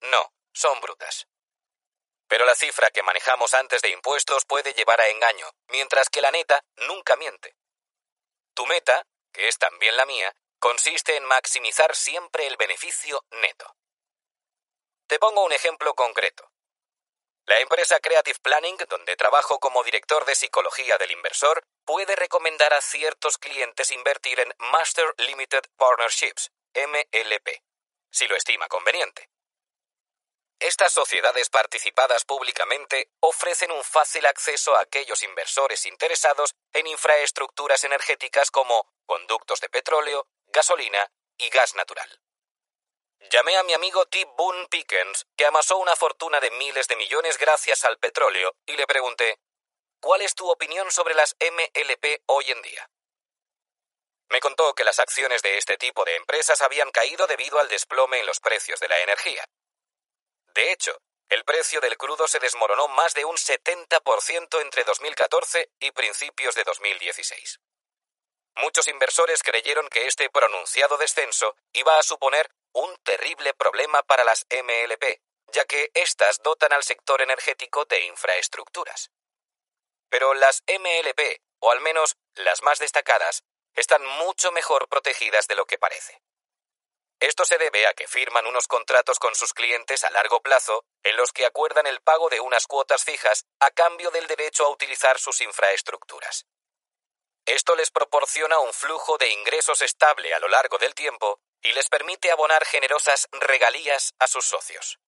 no, 0.00 0.34
son 0.52 0.80
brutas. 0.82 1.26
Pero 2.28 2.44
la 2.44 2.54
cifra 2.54 2.90
que 2.90 3.02
manejamos 3.02 3.54
antes 3.54 3.80
de 3.80 3.88
impuestos 3.88 4.44
puede 4.44 4.74
llevar 4.74 5.00
a 5.00 5.08
engaño, 5.08 5.50
mientras 5.68 6.10
que 6.10 6.20
la 6.20 6.30
neta 6.30 6.62
nunca 6.76 7.16
miente. 7.16 7.56
Tu 8.52 8.66
meta, 8.66 9.06
que 9.32 9.48
es 9.48 9.56
también 9.56 9.96
la 9.96 10.04
mía, 10.04 10.36
consiste 10.58 11.16
en 11.16 11.24
maximizar 11.24 11.96
siempre 11.96 12.46
el 12.46 12.58
beneficio 12.58 13.24
neto. 13.30 13.74
Te 15.06 15.18
pongo 15.18 15.42
un 15.46 15.52
ejemplo 15.52 15.94
concreto. 15.94 16.52
La 17.48 17.58
empresa 17.60 17.98
Creative 17.98 18.38
Planning, 18.42 18.76
donde 18.90 19.16
trabajo 19.16 19.58
como 19.58 19.82
director 19.82 20.26
de 20.26 20.34
psicología 20.34 20.98
del 20.98 21.12
inversor, 21.12 21.64
puede 21.86 22.14
recomendar 22.14 22.74
a 22.74 22.82
ciertos 22.82 23.38
clientes 23.38 23.90
invertir 23.90 24.38
en 24.38 24.52
Master 24.58 25.14
Limited 25.16 25.62
Partnerships, 25.78 26.50
MLP, 26.74 27.62
si 28.10 28.28
lo 28.28 28.36
estima 28.36 28.68
conveniente. 28.68 29.30
Estas 30.58 30.92
sociedades 30.92 31.48
participadas 31.48 32.26
públicamente 32.26 33.12
ofrecen 33.20 33.70
un 33.70 33.82
fácil 33.82 34.26
acceso 34.26 34.76
a 34.76 34.82
aquellos 34.82 35.22
inversores 35.22 35.86
interesados 35.86 36.54
en 36.74 36.86
infraestructuras 36.86 37.82
energéticas 37.82 38.50
como 38.50 38.92
conductos 39.06 39.62
de 39.62 39.70
petróleo, 39.70 40.26
gasolina 40.48 41.10
y 41.38 41.48
gas 41.48 41.74
natural. 41.74 42.20
Llamé 43.20 43.56
a 43.56 43.62
mi 43.64 43.74
amigo 43.74 44.06
T. 44.06 44.24
Boone 44.36 44.68
Pickens, 44.68 45.26
que 45.36 45.44
amasó 45.44 45.76
una 45.78 45.96
fortuna 45.96 46.40
de 46.40 46.50
miles 46.52 46.86
de 46.88 46.96
millones 46.96 47.36
gracias 47.36 47.84
al 47.84 47.98
petróleo, 47.98 48.54
y 48.64 48.76
le 48.76 48.86
pregunté, 48.86 49.38
¿cuál 50.00 50.22
es 50.22 50.34
tu 50.34 50.48
opinión 50.48 50.90
sobre 50.90 51.14
las 51.14 51.36
MLP 51.40 52.22
hoy 52.26 52.44
en 52.50 52.62
día? 52.62 52.88
Me 54.30 54.40
contó 54.40 54.74
que 54.74 54.84
las 54.84 54.98
acciones 54.98 55.42
de 55.42 55.58
este 55.58 55.76
tipo 55.76 56.04
de 56.04 56.16
empresas 56.16 56.62
habían 56.62 56.90
caído 56.90 57.26
debido 57.26 57.58
al 57.58 57.68
desplome 57.68 58.20
en 58.20 58.26
los 58.26 58.40
precios 58.40 58.78
de 58.78 58.88
la 58.88 59.00
energía. 59.00 59.44
De 60.54 60.72
hecho, 60.72 61.00
el 61.28 61.44
precio 61.44 61.80
del 61.80 61.98
crudo 61.98 62.28
se 62.28 62.38
desmoronó 62.38 62.88
más 62.88 63.14
de 63.14 63.24
un 63.24 63.36
70% 63.36 64.60
entre 64.62 64.84
2014 64.84 65.70
y 65.80 65.90
principios 65.90 66.54
de 66.54 66.64
2016. 66.64 67.60
Muchos 68.58 68.88
inversores 68.88 69.44
creyeron 69.44 69.88
que 69.88 70.06
este 70.06 70.30
pronunciado 70.30 70.96
descenso 70.96 71.54
iba 71.72 71.96
a 71.96 72.02
suponer 72.02 72.50
un 72.72 72.96
terrible 73.04 73.54
problema 73.54 74.02
para 74.02 74.24
las 74.24 74.46
MLP, 74.50 75.20
ya 75.52 75.64
que 75.64 75.92
éstas 75.94 76.42
dotan 76.42 76.72
al 76.72 76.82
sector 76.82 77.22
energético 77.22 77.84
de 77.84 78.00
infraestructuras. 78.06 79.12
Pero 80.10 80.34
las 80.34 80.64
MLP, 80.66 81.40
o 81.60 81.70
al 81.70 81.80
menos 81.80 82.16
las 82.34 82.64
más 82.64 82.80
destacadas, 82.80 83.44
están 83.76 84.04
mucho 84.04 84.50
mejor 84.50 84.88
protegidas 84.88 85.46
de 85.46 85.54
lo 85.54 85.64
que 85.64 85.78
parece. 85.78 86.20
Esto 87.20 87.44
se 87.44 87.58
debe 87.58 87.86
a 87.86 87.94
que 87.94 88.08
firman 88.08 88.46
unos 88.46 88.66
contratos 88.66 89.20
con 89.20 89.36
sus 89.36 89.54
clientes 89.54 90.02
a 90.02 90.10
largo 90.10 90.40
plazo 90.40 90.84
en 91.04 91.16
los 91.16 91.32
que 91.32 91.46
acuerdan 91.46 91.86
el 91.86 92.00
pago 92.00 92.28
de 92.28 92.40
unas 92.40 92.66
cuotas 92.66 93.04
fijas 93.04 93.46
a 93.60 93.70
cambio 93.70 94.10
del 94.10 94.26
derecho 94.26 94.66
a 94.66 94.70
utilizar 94.70 95.20
sus 95.20 95.40
infraestructuras. 95.42 96.44
Esto 97.48 97.74
les 97.76 97.90
proporciona 97.90 98.58
un 98.58 98.74
flujo 98.74 99.16
de 99.16 99.30
ingresos 99.30 99.80
estable 99.80 100.34
a 100.34 100.38
lo 100.38 100.48
largo 100.48 100.76
del 100.76 100.94
tiempo 100.94 101.40
y 101.62 101.72
les 101.72 101.88
permite 101.88 102.30
abonar 102.30 102.62
generosas 102.66 103.26
regalías 103.32 104.14
a 104.18 104.26
sus 104.26 104.44
socios. 104.44 104.98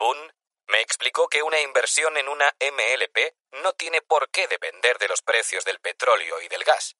Boone 0.00 0.34
me 0.66 0.80
explicó 0.80 1.28
que 1.28 1.44
una 1.44 1.60
inversión 1.60 2.16
en 2.16 2.28
una 2.28 2.52
MLP 2.58 3.36
no 3.62 3.72
tiene 3.74 4.02
por 4.02 4.30
qué 4.30 4.48
depender 4.48 4.98
de 4.98 5.06
los 5.06 5.22
precios 5.22 5.64
del 5.64 5.78
petróleo 5.78 6.40
y 6.40 6.48
del 6.48 6.64
gas. 6.64 6.96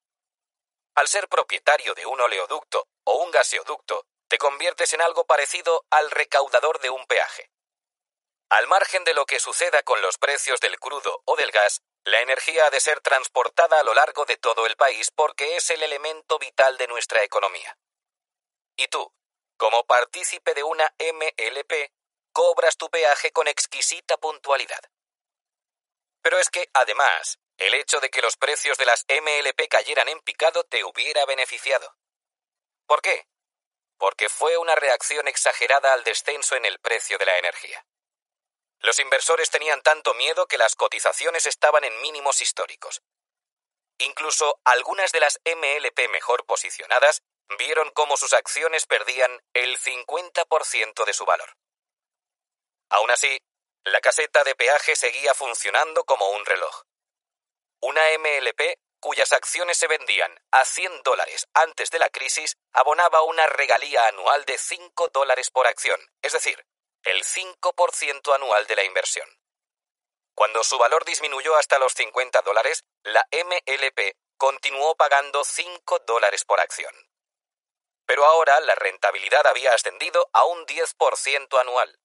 Al 0.94 1.08
ser 1.08 1.26
propietario 1.26 1.92
de 1.94 2.06
un 2.06 2.20
oleoducto 2.20 2.86
o 3.02 3.24
un 3.24 3.32
gaseoducto, 3.32 4.06
te 4.28 4.38
conviertes 4.38 4.92
en 4.92 5.00
algo 5.00 5.26
parecido 5.26 5.84
al 5.90 6.12
recaudador 6.12 6.78
de 6.78 6.90
un 6.90 7.04
peaje. 7.06 7.50
Al 8.50 8.68
margen 8.68 9.02
de 9.02 9.14
lo 9.14 9.26
que 9.26 9.40
suceda 9.40 9.82
con 9.82 10.00
los 10.00 10.16
precios 10.16 10.60
del 10.60 10.78
crudo 10.78 11.22
o 11.24 11.34
del 11.34 11.50
gas, 11.50 11.82
la 12.06 12.20
energía 12.20 12.66
ha 12.66 12.70
de 12.70 12.78
ser 12.78 13.00
transportada 13.00 13.80
a 13.80 13.82
lo 13.82 13.92
largo 13.92 14.24
de 14.24 14.36
todo 14.36 14.64
el 14.66 14.76
país 14.76 15.10
porque 15.10 15.56
es 15.56 15.70
el 15.70 15.82
elemento 15.82 16.38
vital 16.38 16.78
de 16.78 16.86
nuestra 16.86 17.24
economía. 17.24 17.76
Y 18.76 18.86
tú, 18.86 19.12
como 19.56 19.84
partícipe 19.86 20.54
de 20.54 20.62
una 20.62 20.94
MLP, 21.00 21.90
cobras 22.32 22.76
tu 22.76 22.88
peaje 22.90 23.32
con 23.32 23.48
exquisita 23.48 24.18
puntualidad. 24.18 24.80
Pero 26.22 26.38
es 26.38 26.48
que, 26.48 26.70
además, 26.74 27.40
el 27.56 27.74
hecho 27.74 27.98
de 27.98 28.08
que 28.08 28.22
los 28.22 28.36
precios 28.36 28.78
de 28.78 28.86
las 28.86 29.04
MLP 29.08 29.68
cayeran 29.68 30.08
en 30.08 30.20
picado 30.20 30.62
te 30.62 30.84
hubiera 30.84 31.26
beneficiado. 31.26 31.96
¿Por 32.86 33.02
qué? 33.02 33.26
Porque 33.98 34.28
fue 34.28 34.56
una 34.58 34.76
reacción 34.76 35.26
exagerada 35.26 35.92
al 35.92 36.04
descenso 36.04 36.54
en 36.54 36.66
el 36.66 36.78
precio 36.78 37.18
de 37.18 37.26
la 37.26 37.36
energía. 37.38 37.84
Los 38.80 38.98
inversores 38.98 39.50
tenían 39.50 39.82
tanto 39.82 40.14
miedo 40.14 40.46
que 40.46 40.58
las 40.58 40.76
cotizaciones 40.76 41.46
estaban 41.46 41.84
en 41.84 42.00
mínimos 42.00 42.40
históricos. 42.40 43.02
Incluso 43.98 44.60
algunas 44.64 45.12
de 45.12 45.20
las 45.20 45.40
MLP 45.44 46.08
mejor 46.10 46.44
posicionadas 46.44 47.22
vieron 47.58 47.90
cómo 47.90 48.16
sus 48.16 48.32
acciones 48.32 48.86
perdían 48.86 49.42
el 49.54 49.78
50% 49.78 51.04
de 51.04 51.12
su 51.12 51.24
valor. 51.24 51.56
Aún 52.90 53.10
así, 53.10 53.40
la 53.84 54.00
caseta 54.00 54.44
de 54.44 54.54
peaje 54.54 54.96
seguía 54.96 55.32
funcionando 55.34 56.04
como 56.04 56.28
un 56.30 56.44
reloj. 56.44 56.82
Una 57.80 58.02
MLP 58.18 58.78
cuyas 59.00 59.32
acciones 59.32 59.78
se 59.78 59.86
vendían 59.86 60.40
a 60.50 60.64
100 60.64 61.02
dólares 61.02 61.46
antes 61.54 61.90
de 61.90 61.98
la 61.98 62.08
crisis 62.08 62.56
abonaba 62.72 63.22
una 63.22 63.46
regalía 63.46 64.06
anual 64.08 64.44
de 64.44 64.58
5 64.58 65.08
dólares 65.08 65.50
por 65.50 65.66
acción, 65.66 66.00
es 66.22 66.32
decir, 66.32 66.66
el 67.06 67.24
5% 67.24 68.34
anual 68.34 68.66
de 68.66 68.76
la 68.76 68.84
inversión. 68.84 69.28
Cuando 70.34 70.62
su 70.64 70.76
valor 70.76 71.04
disminuyó 71.04 71.56
hasta 71.56 71.78
los 71.78 71.94
50 71.94 72.42
dólares, 72.42 72.84
la 73.04 73.26
MLP 73.30 74.16
continuó 74.36 74.96
pagando 74.96 75.44
5 75.44 76.00
dólares 76.00 76.44
por 76.44 76.60
acción. 76.60 76.94
Pero 78.06 78.24
ahora 78.26 78.60
la 78.60 78.74
rentabilidad 78.74 79.46
había 79.46 79.72
ascendido 79.72 80.28
a 80.32 80.44
un 80.44 80.66
10% 80.66 81.60
anual. 81.60 81.98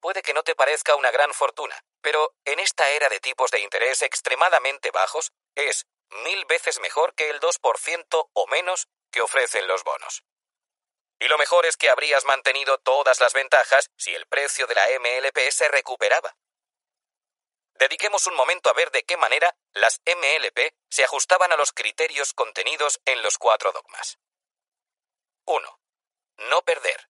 Puede 0.00 0.22
que 0.22 0.34
no 0.34 0.42
te 0.42 0.54
parezca 0.54 0.96
una 0.96 1.10
gran 1.10 1.32
fortuna, 1.34 1.78
pero 2.00 2.34
en 2.44 2.60
esta 2.60 2.88
era 2.90 3.08
de 3.08 3.20
tipos 3.20 3.50
de 3.50 3.60
interés 3.60 4.02
extremadamente 4.02 4.90
bajos 4.90 5.32
es 5.54 5.86
mil 6.24 6.44
veces 6.46 6.80
mejor 6.80 7.14
que 7.14 7.28
el 7.30 7.40
2% 7.40 8.30
o 8.32 8.46
menos 8.46 8.88
que 9.10 9.20
ofrecen 9.20 9.66
los 9.68 9.84
bonos. 9.84 10.24
Y 11.20 11.28
lo 11.28 11.38
mejor 11.38 11.66
es 11.66 11.76
que 11.76 11.90
habrías 11.90 12.24
mantenido 12.24 12.78
todas 12.78 13.20
las 13.20 13.32
ventajas 13.32 13.90
si 13.96 14.14
el 14.14 14.26
precio 14.26 14.66
de 14.66 14.74
la 14.74 14.86
MLP 14.98 15.50
se 15.50 15.68
recuperaba. 15.68 16.36
Dediquemos 17.74 18.26
un 18.26 18.34
momento 18.34 18.70
a 18.70 18.72
ver 18.72 18.90
de 18.90 19.04
qué 19.04 19.16
manera 19.16 19.56
las 19.72 20.00
MLP 20.04 20.74
se 20.88 21.04
ajustaban 21.04 21.52
a 21.52 21.56
los 21.56 21.72
criterios 21.72 22.32
contenidos 22.34 23.00
en 23.04 23.22
los 23.22 23.38
cuatro 23.38 23.72
dogmas. 23.72 24.18
1. 25.44 25.80
No 26.50 26.62
perder. 26.62 27.08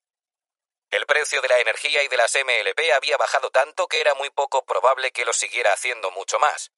El 0.91 1.05
precio 1.07 1.43
de 1.43 1.49
la 1.49 1.59
energía 1.59 2.03
y 2.03 2.09
de 2.09 2.17
las 2.17 2.35
MLP 2.35 2.93
había 2.95 3.17
bajado 3.17 3.51
tanto 3.51 3.89
que 3.89 4.01
era 4.01 4.15
muy 4.15 4.31
poco 4.31 4.65
probable 4.65 5.11
que 5.11 5.25
lo 5.25 5.33
siguiera 5.33 5.73
haciendo 5.73 6.11
mucho 6.11 6.39
más. 6.39 6.71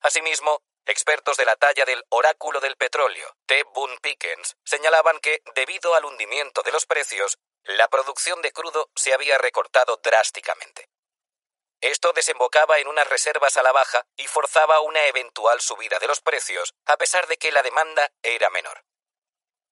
Asimismo, 0.00 0.62
expertos 0.86 1.36
de 1.36 1.44
la 1.44 1.56
talla 1.56 1.84
del 1.84 2.04
oráculo 2.10 2.60
del 2.60 2.76
petróleo, 2.76 3.36
T. 3.46 3.62
Boone 3.74 3.98
Pickens, 4.00 4.56
señalaban 4.64 5.18
que, 5.20 5.42
debido 5.54 5.94
al 5.94 6.04
hundimiento 6.04 6.62
de 6.62 6.72
los 6.72 6.86
precios, 6.86 7.38
la 7.62 7.88
producción 7.88 8.42
de 8.42 8.52
crudo 8.52 8.90
se 8.94 9.14
había 9.14 9.38
recortado 9.38 9.96
drásticamente. 10.02 10.88
Esto 11.80 12.12
desembocaba 12.12 12.78
en 12.78 12.88
unas 12.88 13.08
reservas 13.08 13.56
a 13.56 13.62
la 13.62 13.72
baja 13.72 14.06
y 14.16 14.26
forzaba 14.26 14.80
una 14.80 15.06
eventual 15.06 15.60
subida 15.60 15.98
de 15.98 16.06
los 16.06 16.20
precios, 16.20 16.74
a 16.86 16.96
pesar 16.96 17.26
de 17.26 17.36
que 17.36 17.52
la 17.52 17.62
demanda 17.62 18.10
era 18.22 18.48
menor. 18.50 18.84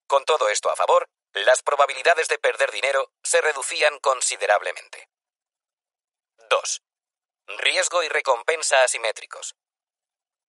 Con 0.06 0.24
todo 0.24 0.48
esto 0.48 0.70
a 0.70 0.76
favor, 0.76 1.08
las 1.32 1.62
probabilidades 1.62 2.28
de 2.28 2.38
perder 2.38 2.70
dinero 2.70 3.10
se 3.22 3.40
reducían 3.40 3.98
considerablemente. 4.00 5.08
2. 6.36 6.82
Riesgo 7.46 8.02
y 8.02 8.08
recompensa 8.08 8.82
asimétricos. 8.82 9.54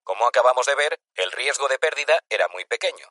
Como 0.05 0.27
acabamos 0.27 0.67
de 0.67 0.75
ver, 0.75 1.01
el 1.15 1.31
riesgo 1.33 1.69
de 1.69 1.79
pérdida 1.79 2.21
era 2.29 2.49
muy 2.49 2.65
pequeño. 2.65 3.09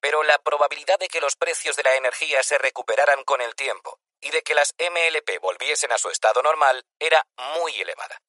Pero 0.00 0.22
la 0.22 0.38
probabilidad 0.38 0.98
de 0.98 1.08
que 1.08 1.20
los 1.20 1.36
precios 1.36 1.76
de 1.76 1.82
la 1.82 1.96
energía 1.96 2.42
se 2.42 2.58
recuperaran 2.58 3.24
con 3.24 3.40
el 3.40 3.54
tiempo 3.54 3.98
y 4.20 4.30
de 4.30 4.42
que 4.42 4.54
las 4.54 4.74
MLP 4.78 5.40
volviesen 5.40 5.92
a 5.92 5.98
su 5.98 6.10
estado 6.10 6.42
normal 6.42 6.84
era 6.98 7.26
muy 7.56 7.80
elevada. 7.80 8.20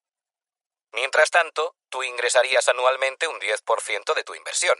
Mientras 0.92 1.30
tanto, 1.30 1.76
tú 1.88 2.02
ingresarías 2.02 2.68
anualmente 2.68 3.26
un 3.26 3.40
10% 3.40 4.14
de 4.14 4.24
tu 4.24 4.34
inversión. 4.34 4.78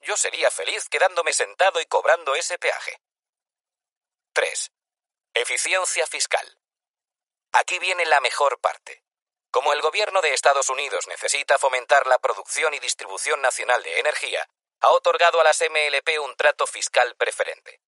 Yo 0.00 0.16
sería 0.16 0.50
feliz 0.50 0.88
quedándome 0.88 1.32
sentado 1.32 1.80
y 1.80 1.86
cobrando 1.86 2.34
ese 2.34 2.58
peaje. 2.58 3.00
3. 4.32 4.70
Eficiencia 5.34 6.06
fiscal. 6.06 6.58
Aquí 7.52 7.78
viene 7.78 8.04
la 8.06 8.20
mejor 8.20 8.60
parte. 8.60 9.04
Como 9.50 9.72
el 9.72 9.80
gobierno 9.80 10.20
de 10.20 10.34
Estados 10.34 10.68
Unidos 10.68 11.06
necesita 11.08 11.58
fomentar 11.58 12.06
la 12.06 12.18
producción 12.18 12.74
y 12.74 12.78
distribución 12.80 13.40
nacional 13.40 13.82
de 13.82 13.98
energía, 13.98 14.46
ha 14.80 14.90
otorgado 14.90 15.40
a 15.40 15.44
las 15.44 15.60
MLP 15.62 16.20
un 16.20 16.36
trato 16.36 16.66
fiscal 16.66 17.16
preferente. 17.16 17.80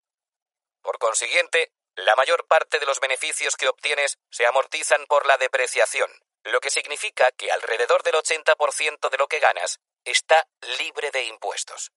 Por 0.83 0.99
consiguiente, 0.99 1.73
la 1.97 2.17
mayor 2.17 2.47
parte 2.47 2.79
de 2.79 2.87
los 2.87 3.01
beneficios 3.01 3.57
que 3.57 3.69
obtienes 3.69 4.19
se 4.31 4.47
amortizan 4.47 5.05
por 5.07 5.27
la 5.27 5.37
depreciación, 5.37 6.11
lo 6.45 6.61
que 6.61 6.71
significa 6.71 7.31
que 7.33 7.53
alrededor 7.53 8.03
del 8.03 8.15
80% 8.15 9.11
de 9.11 9.19
lo 9.19 9.29
que 9.29 9.41
ganas 9.41 9.81
está 10.05 10.49
libre 10.79 11.11
de 11.11 11.25
impuestos. 11.25 11.93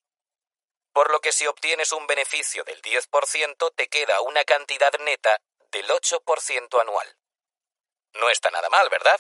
Por 0.91 1.09
lo 1.09 1.21
que 1.21 1.31
si 1.31 1.47
obtienes 1.47 1.93
un 1.93 2.05
beneficio 2.05 2.63
del 2.65 2.81
10%, 2.81 3.73
te 3.75 3.87
queda 3.87 4.19
una 4.21 4.43
cantidad 4.43 4.93
neta 4.99 5.41
del 5.71 5.87
8% 5.87 6.81
anual. 6.81 7.17
No 8.13 8.29
está 8.29 8.51
nada 8.51 8.69
mal, 8.69 8.89
¿verdad? 8.89 9.19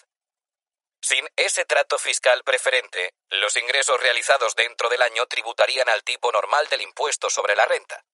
Sin 1.03 1.27
ese 1.35 1.65
trato 1.65 1.99
fiscal 1.99 2.45
preferente, 2.45 3.13
los 3.27 3.57
ingresos 3.57 3.99
realizados 3.99 4.55
dentro 4.55 4.87
del 4.87 5.01
año 5.01 5.25
tributarían 5.25 5.89
al 5.89 6.01
tipo 6.05 6.31
normal 6.31 6.69
del 6.69 6.81
impuesto 6.81 7.29
sobre 7.29 7.57
la 7.57 7.65
renta. 7.65 8.05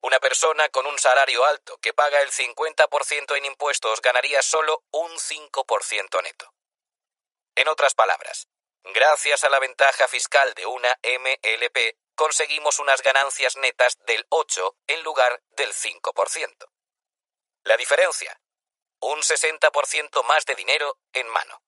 Una 0.00 0.18
persona 0.18 0.68
con 0.70 0.84
un 0.86 0.98
salario 0.98 1.44
alto 1.44 1.78
que 1.78 1.92
paga 1.92 2.20
el 2.22 2.32
50% 2.32 3.36
en 3.36 3.44
impuestos 3.44 4.02
ganaría 4.02 4.42
solo 4.42 4.82
un 4.90 5.12
5% 5.12 6.22
neto. 6.24 6.52
En 7.54 7.68
otras 7.68 7.94
palabras, 7.94 8.48
gracias 8.82 9.44
a 9.44 9.48
la 9.48 9.60
ventaja 9.60 10.08
fiscal 10.08 10.54
de 10.54 10.66
una 10.66 10.98
MLP, 11.04 11.96
conseguimos 12.16 12.80
unas 12.80 13.00
ganancias 13.00 13.56
netas 13.58 13.96
del 14.06 14.26
8 14.30 14.76
en 14.88 15.04
lugar 15.04 15.40
del 15.50 15.72
5%. 15.72 16.68
La 17.62 17.76
diferencia, 17.76 18.40
un 18.98 19.20
60% 19.20 20.24
más 20.24 20.44
de 20.46 20.56
dinero 20.56 20.98
en 21.12 21.28
mano. 21.28 21.62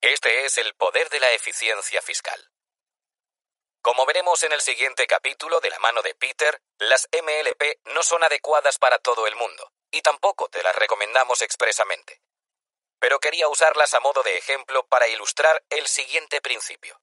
Este 0.00 0.44
es 0.44 0.58
el 0.58 0.74
poder 0.76 1.10
de 1.10 1.18
la 1.18 1.32
eficiencia 1.32 2.00
fiscal. 2.00 2.52
Como 3.82 4.06
veremos 4.06 4.44
en 4.44 4.52
el 4.52 4.60
siguiente 4.60 5.08
capítulo 5.08 5.58
de 5.58 5.70
la 5.70 5.78
mano 5.80 6.02
de 6.02 6.14
Peter, 6.14 6.62
las 6.78 7.08
MLP 7.10 7.80
no 7.86 8.04
son 8.04 8.22
adecuadas 8.22 8.78
para 8.78 8.98
todo 8.98 9.26
el 9.26 9.34
mundo, 9.34 9.72
y 9.90 10.00
tampoco 10.02 10.48
te 10.48 10.62
las 10.62 10.76
recomendamos 10.76 11.42
expresamente. 11.42 12.22
Pero 13.00 13.18
quería 13.18 13.48
usarlas 13.48 13.92
a 13.94 13.98
modo 13.98 14.22
de 14.22 14.38
ejemplo 14.38 14.86
para 14.86 15.08
ilustrar 15.08 15.64
el 15.68 15.88
siguiente 15.88 16.40
principio. 16.40 17.00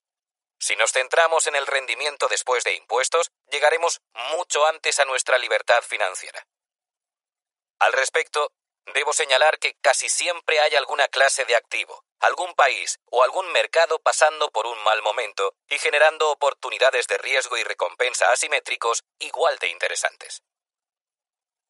Si 0.57 0.77
nos 0.77 0.93
centramos 0.93 1.47
en 1.47 1.57
el 1.57 1.67
rendimiento 1.67 2.29
después 2.29 2.63
de 2.63 2.75
impuestos, 2.75 3.29
llegaremos 3.51 3.99
mucho 4.37 4.65
antes 4.67 5.01
a 5.01 5.05
nuestra 5.05 5.37
libertad 5.37 5.81
financiera. 5.81 6.47
Al 7.79 7.91
respecto, 7.91 8.53
debo 8.93 9.11
señalar 9.11 9.59
que 9.59 9.75
casi 9.81 10.07
siempre 10.07 10.61
hay 10.61 10.75
alguna 10.75 11.09
clase 11.09 11.43
de 11.43 11.57
activo, 11.57 12.05
algún 12.25 12.53
país 12.55 12.99
o 13.05 13.23
algún 13.23 13.51
mercado 13.51 13.99
pasando 13.99 14.49
por 14.51 14.67
un 14.67 14.81
mal 14.83 15.01
momento 15.01 15.55
y 15.67 15.77
generando 15.79 16.31
oportunidades 16.31 17.07
de 17.07 17.17
riesgo 17.17 17.57
y 17.57 17.63
recompensa 17.63 18.31
asimétricos 18.31 19.03
igual 19.19 19.57
de 19.59 19.67
interesantes. 19.67 20.43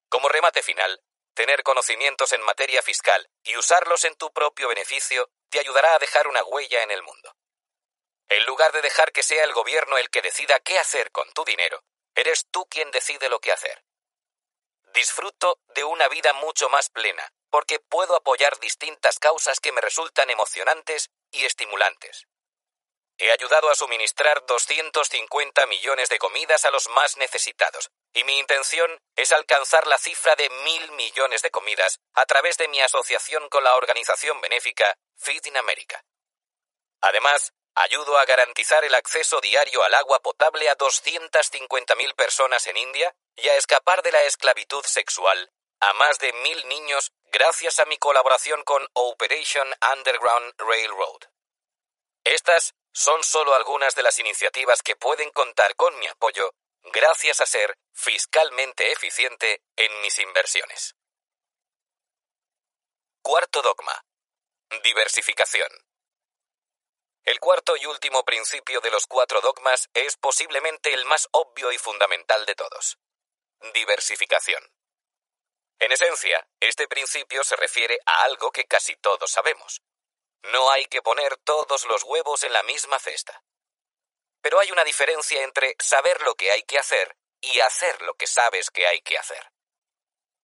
Como 0.09 0.29
remate 0.29 0.61
final, 0.63 1.01
tener 1.33 1.63
conocimientos 1.63 2.31
en 2.31 2.41
materia 2.41 2.81
fiscal 2.81 3.29
y 3.43 3.57
usarlos 3.57 4.05
en 4.05 4.15
tu 4.15 4.31
propio 4.31 4.69
beneficio 4.69 5.29
te 5.49 5.59
ayudará 5.59 5.95
a 5.95 5.99
dejar 5.99 6.27
una 6.27 6.43
huella 6.43 6.83
en 6.83 6.91
el 6.91 7.03
mundo. 7.03 7.35
En 8.29 8.45
lugar 8.45 8.71
de 8.71 8.81
dejar 8.81 9.11
que 9.11 9.23
sea 9.23 9.43
el 9.43 9.53
gobierno 9.53 9.97
el 9.97 10.09
que 10.09 10.21
decida 10.21 10.59
qué 10.61 10.79
hacer 10.79 11.11
con 11.11 11.31
tu 11.33 11.43
dinero, 11.43 11.83
eres 12.15 12.47
tú 12.49 12.65
quien 12.69 12.89
decide 12.91 13.29
lo 13.29 13.39
que 13.39 13.51
hacer. 13.51 13.83
Disfruto 14.95 15.59
de 15.75 15.83
una 15.83 16.07
vida 16.07 16.31
mucho 16.31 16.69
más 16.69 16.89
plena, 16.89 17.29
porque 17.49 17.79
puedo 17.79 18.15
apoyar 18.15 18.57
distintas 18.59 19.19
causas 19.19 19.59
que 19.59 19.73
me 19.73 19.81
resultan 19.81 20.29
emocionantes 20.29 21.09
y 21.31 21.43
estimulantes. 21.43 22.27
He 23.17 23.29
ayudado 23.29 23.69
a 23.69 23.75
suministrar 23.75 24.45
250 24.45 25.65
millones 25.67 26.07
de 26.07 26.17
comidas 26.17 26.63
a 26.63 26.71
los 26.71 26.87
más 26.87 27.17
necesitados, 27.17 27.91
y 28.13 28.23
mi 28.23 28.39
intención 28.39 28.97
es 29.17 29.33
alcanzar 29.33 29.85
la 29.85 29.97
cifra 29.97 30.33
de 30.37 30.49
mil 30.63 30.89
millones 30.93 31.41
de 31.41 31.51
comidas 31.51 31.99
a 32.13 32.25
través 32.25 32.57
de 32.57 32.69
mi 32.69 32.79
asociación 32.79 33.49
con 33.49 33.65
la 33.65 33.75
organización 33.75 34.39
benéfica 34.39 34.95
Feeding 35.17 35.57
America. 35.57 36.05
Además, 37.01 37.51
ayudo 37.75 38.17
a 38.17 38.25
garantizar 38.25 38.83
el 38.83 38.95
acceso 38.95 39.39
diario 39.41 39.83
al 39.83 39.93
agua 39.93 40.19
potable 40.21 40.69
a 40.69 40.77
250.000 40.77 42.15
personas 42.15 42.67
en 42.67 42.77
India 42.77 43.15
y 43.35 43.47
a 43.49 43.55
escapar 43.55 44.01
de 44.01 44.11
la 44.11 44.23
esclavitud 44.23 44.83
sexual 44.85 45.51
a 45.81 45.93
más 45.93 46.19
de 46.19 46.31
mil 46.33 46.67
niños 46.67 47.11
gracias 47.31 47.79
a 47.79 47.85
mi 47.85 47.97
colaboración 47.97 48.63
con 48.63 48.87
Operation 48.93 49.67
Underground 49.93 50.53
Railroad. 50.57 51.21
Estas 52.23 52.73
son 52.93 53.23
solo 53.23 53.53
algunas 53.53 53.93
de 53.93 54.03
las 54.03 54.19
iniciativas 54.19 54.81
que 54.81 54.95
pueden 54.95 55.29
contar 55.31 55.75
con 55.75 55.97
mi 55.99 56.07
apoyo 56.07 56.53
gracias 56.83 57.41
a 57.41 57.45
ser 57.45 57.77
fiscalmente 57.93 58.91
eficiente 58.91 59.61
en 59.75 60.01
mis 60.01 60.17
inversiones. 60.19 60.95
Cuarto 63.21 63.61
dogma. 63.61 64.01
Diversificación. 64.83 65.84
El 67.25 67.39
cuarto 67.39 67.75
y 67.75 67.87
último 67.87 68.23
principio 68.23 68.81
de 68.81 68.91
los 68.91 69.07
cuatro 69.07 69.41
dogmas 69.41 69.89
es 69.95 70.15
posiblemente 70.15 70.93
el 70.93 71.05
más 71.05 71.27
obvio 71.31 71.71
y 71.71 71.79
fundamental 71.79 72.45
de 72.45 72.53
todos. 72.53 72.99
Diversificación. 73.73 74.63
En 75.79 75.91
esencia, 75.91 76.47
este 76.59 76.87
principio 76.87 77.43
se 77.43 77.55
refiere 77.55 77.97
a 78.05 78.25
algo 78.25 78.51
que 78.51 78.65
casi 78.65 78.95
todos 78.97 79.31
sabemos. 79.31 79.81
No 80.43 80.69
hay 80.69 80.85
que 80.85 81.01
poner 81.01 81.35
todos 81.37 81.85
los 81.85 82.03
huevos 82.03 82.43
en 82.43 82.53
la 82.53 82.61
misma 82.61 82.99
cesta. 82.99 83.43
Pero 84.41 84.59
hay 84.59 84.71
una 84.71 84.83
diferencia 84.83 85.41
entre 85.41 85.75
saber 85.79 86.21
lo 86.21 86.35
que 86.35 86.51
hay 86.51 86.61
que 86.61 86.77
hacer 86.77 87.17
y 87.41 87.59
hacer 87.59 88.03
lo 88.03 88.13
que 88.13 88.27
sabes 88.27 88.69
que 88.69 88.85
hay 88.85 89.01
que 89.01 89.17
hacer. 89.17 89.51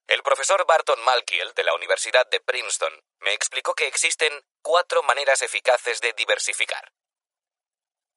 El 0.07 0.23
profesor 0.23 0.65
Barton 0.65 0.99
Malkiel 1.03 1.53
de 1.53 1.63
la 1.63 1.75
Universidad 1.75 2.25
de 2.25 2.41
Princeton 2.41 3.03
me 3.19 3.33
explicó 3.33 3.75
que 3.75 3.85
existen 3.85 4.43
cuatro 4.61 5.03
maneras 5.03 5.41
eficaces 5.41 6.01
de 6.01 6.13
diversificar. 6.13 6.91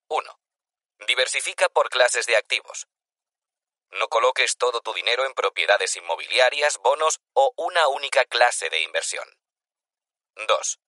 1. 0.09 0.41
Diversifica 1.07 1.69
por 1.69 1.89
clases 1.89 2.27
de 2.27 2.37
activos. 2.37 2.87
No 3.91 4.09
coloques 4.09 4.57
todo 4.57 4.81
tu 4.81 4.93
dinero 4.93 5.25
en 5.25 5.35
propiedades 5.35 5.97
inmobiliarias, 5.97 6.79
bonos 6.79 7.21
o 7.33 7.53
una 7.57 7.89
única 7.89 8.25
clase 8.25 8.69
de 8.71 8.81
inversión. 8.81 9.29
2. 10.35 10.79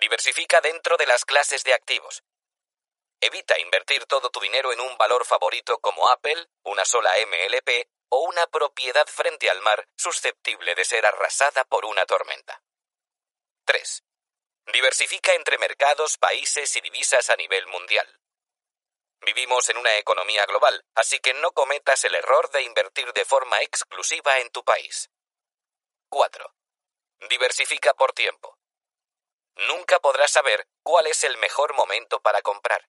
Diversifica 0.00 0.60
dentro 0.60 0.96
de 0.96 1.06
las 1.06 1.24
clases 1.24 1.64
de 1.64 1.74
activos. 1.74 2.22
Evita 3.20 3.58
invertir 3.60 4.04
todo 4.06 4.30
tu 4.30 4.40
dinero 4.40 4.72
en 4.72 4.80
un 4.80 4.96
valor 4.98 5.24
favorito 5.24 5.78
como 5.78 6.08
Apple, 6.08 6.48
una 6.64 6.84
sola 6.84 7.12
MLP 7.26 7.88
o 8.08 8.24
una 8.24 8.46
propiedad 8.48 9.06
frente 9.06 9.48
al 9.48 9.60
mar 9.62 9.86
susceptible 9.96 10.74
de 10.74 10.84
ser 10.84 11.06
arrasada 11.06 11.64
por 11.64 11.84
una 11.84 12.04
tormenta. 12.04 12.62
3. 13.64 14.02
Diversifica 14.66 15.34
entre 15.34 15.58
mercados, 15.58 16.18
países 16.18 16.76
y 16.76 16.80
divisas 16.80 17.30
a 17.30 17.36
nivel 17.36 17.66
mundial. 17.66 18.20
Vivimos 19.20 19.68
en 19.68 19.76
una 19.76 19.96
economía 19.98 20.46
global, 20.46 20.84
así 20.94 21.18
que 21.20 21.34
no 21.34 21.52
cometas 21.52 22.04
el 22.04 22.14
error 22.14 22.50
de 22.50 22.62
invertir 22.62 23.12
de 23.12 23.24
forma 23.24 23.60
exclusiva 23.62 24.38
en 24.38 24.50
tu 24.50 24.64
país. 24.64 25.10
4. 26.08 26.54
Diversifica 27.28 27.94
por 27.94 28.12
tiempo. 28.12 28.58
Nunca 29.68 30.00
podrás 30.00 30.30
saber 30.30 30.66
cuál 30.82 31.06
es 31.06 31.24
el 31.24 31.36
mejor 31.38 31.74
momento 31.74 32.20
para 32.20 32.42
comprar. 32.42 32.88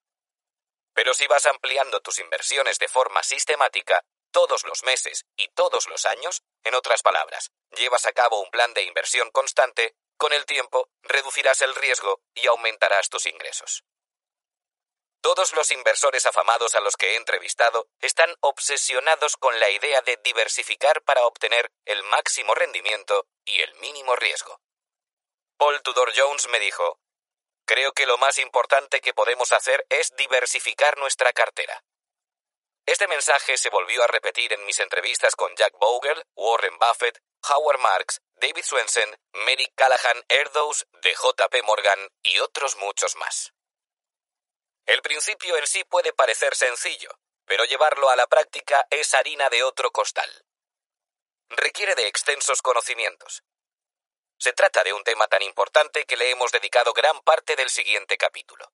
Pero 0.93 1.13
si 1.13 1.27
vas 1.27 1.45
ampliando 1.45 2.01
tus 2.01 2.19
inversiones 2.19 2.77
de 2.79 2.87
forma 2.87 3.23
sistemática, 3.23 4.03
todos 4.31 4.63
los 4.65 4.83
meses 4.83 5.25
y 5.35 5.49
todos 5.49 5.87
los 5.87 6.05
años, 6.05 6.41
en 6.63 6.75
otras 6.75 7.03
palabras, 7.03 7.51
llevas 7.71 8.05
a 8.05 8.13
cabo 8.13 8.41
un 8.41 8.49
plan 8.49 8.73
de 8.73 8.83
inversión 8.83 9.29
constante, 9.31 9.95
con 10.17 10.33
el 10.33 10.45
tiempo 10.45 10.89
reducirás 11.01 11.61
el 11.61 11.73
riesgo 11.75 12.21
y 12.33 12.47
aumentarás 12.47 13.09
tus 13.09 13.25
ingresos. 13.25 13.83
Todos 15.21 15.53
los 15.53 15.71
inversores 15.71 16.25
afamados 16.25 16.75
a 16.75 16.81
los 16.81 16.97
que 16.97 17.11
he 17.11 17.15
entrevistado 17.15 17.87
están 18.01 18.35
obsesionados 18.41 19.37
con 19.37 19.57
la 19.59 19.69
idea 19.69 20.01
de 20.01 20.19
diversificar 20.23 21.01
para 21.03 21.25
obtener 21.25 21.71
el 21.85 22.03
máximo 22.03 22.53
rendimiento 22.53 23.25
y 23.45 23.61
el 23.61 23.73
mínimo 23.75 24.15
riesgo. 24.17 24.59
Paul 25.57 25.81
Tudor 25.81 26.11
Jones 26.13 26.49
me 26.49 26.59
dijo, 26.59 26.99
Creo 27.65 27.93
que 27.93 28.05
lo 28.05 28.17
más 28.17 28.37
importante 28.37 28.99
que 28.99 29.13
podemos 29.13 29.53
hacer 29.53 29.85
es 29.87 30.13
diversificar 30.17 30.97
nuestra 30.97 31.31
cartera. 31.31 31.81
Este 32.85 33.07
mensaje 33.07 33.55
se 33.55 33.69
volvió 33.69 34.03
a 34.03 34.07
repetir 34.07 34.51
en 34.51 34.65
mis 34.65 34.79
entrevistas 34.79 35.37
con 35.37 35.55
Jack 35.55 35.73
Bogle, 35.79 36.21
Warren 36.35 36.77
Buffett, 36.77 37.17
Howard 37.49 37.79
Marks, 37.79 38.19
David 38.43 38.65
Swensen, 38.65 39.17
Mary 39.45 39.71
Callahan 39.73 40.21
Erdos, 40.27 40.85
de 41.01 41.13
JP 41.13 41.63
Morgan 41.63 42.09
y 42.23 42.39
otros 42.39 42.75
muchos 42.75 43.15
más. 43.15 43.53
El 44.85 45.01
principio 45.01 45.55
en 45.55 45.65
sí 45.65 45.85
puede 45.85 46.11
parecer 46.11 46.53
sencillo, 46.53 47.09
pero 47.45 47.63
llevarlo 47.63 48.09
a 48.09 48.17
la 48.17 48.27
práctica 48.27 48.85
es 48.89 49.13
harina 49.13 49.49
de 49.49 49.63
otro 49.63 49.91
costal. 49.91 50.29
Requiere 51.51 51.95
de 51.95 52.05
extensos 52.07 52.61
conocimientos. 52.61 53.43
Se 54.37 54.51
trata 54.51 54.83
de 54.83 54.91
un 54.91 55.05
tema 55.05 55.27
tan 55.27 55.41
importante 55.41 56.03
que 56.03 56.17
le 56.17 56.29
hemos 56.29 56.51
dedicado 56.51 56.91
gran 56.91 57.21
parte 57.21 57.55
del 57.55 57.69
siguiente 57.69 58.17
capítulo. 58.17 58.73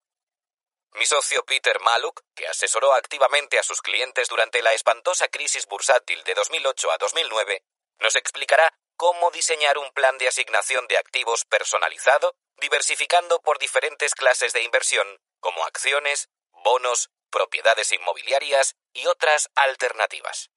Mi 0.94 1.06
socio 1.06 1.46
Peter 1.46 1.80
Maluk, 1.82 2.24
que 2.34 2.48
asesoró 2.48 2.96
activamente 2.96 3.60
a 3.60 3.64
sus 3.64 3.84
clientes 3.84 4.30
durante 4.30 4.64
la 4.64 4.74
espantosa 4.74 5.28
crisis 5.28 5.68
bursátil 5.68 6.24
de 6.24 6.34
2008 6.34 6.92
a 6.92 6.98
2009, 6.98 7.64
nos 8.00 8.16
explicará 8.16 8.74
cómo 9.00 9.32
diseñar 9.32 9.78
un 9.78 9.90
plan 9.94 10.18
de 10.18 10.28
asignación 10.28 10.86
de 10.88 10.98
activos 10.98 11.46
personalizado, 11.46 12.36
diversificando 12.58 13.40
por 13.40 13.58
diferentes 13.58 14.14
clases 14.14 14.52
de 14.52 14.62
inversión 14.62 15.08
como 15.40 15.64
acciones, 15.64 16.28
bonos, 16.52 17.10
propiedades 17.30 17.94
inmobiliarias 17.94 18.76
y 18.92 19.08
otras 19.08 19.50
alternativas. 19.56 20.50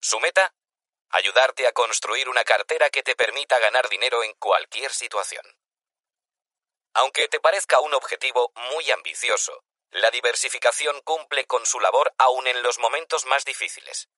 Su 0.00 0.18
meta, 0.18 0.52
ayudarte 1.10 1.68
a 1.68 1.72
construir 1.72 2.28
una 2.28 2.42
cartera 2.42 2.90
que 2.90 3.04
te 3.04 3.14
permita 3.14 3.60
ganar 3.60 3.88
dinero 3.88 4.24
en 4.24 4.32
cualquier 4.32 4.92
situación. 4.92 5.46
Aunque 6.92 7.28
te 7.28 7.38
parezca 7.38 7.78
un 7.78 7.94
objetivo 7.94 8.52
muy 8.72 8.90
ambicioso, 8.90 9.62
la 9.92 10.10
diversificación 10.10 11.00
cumple 11.02 11.46
con 11.46 11.64
su 11.66 11.78
labor 11.78 12.12
aún 12.18 12.48
en 12.48 12.64
los 12.64 12.80
momentos 12.80 13.26
más 13.26 13.44
difíciles. 13.44 14.08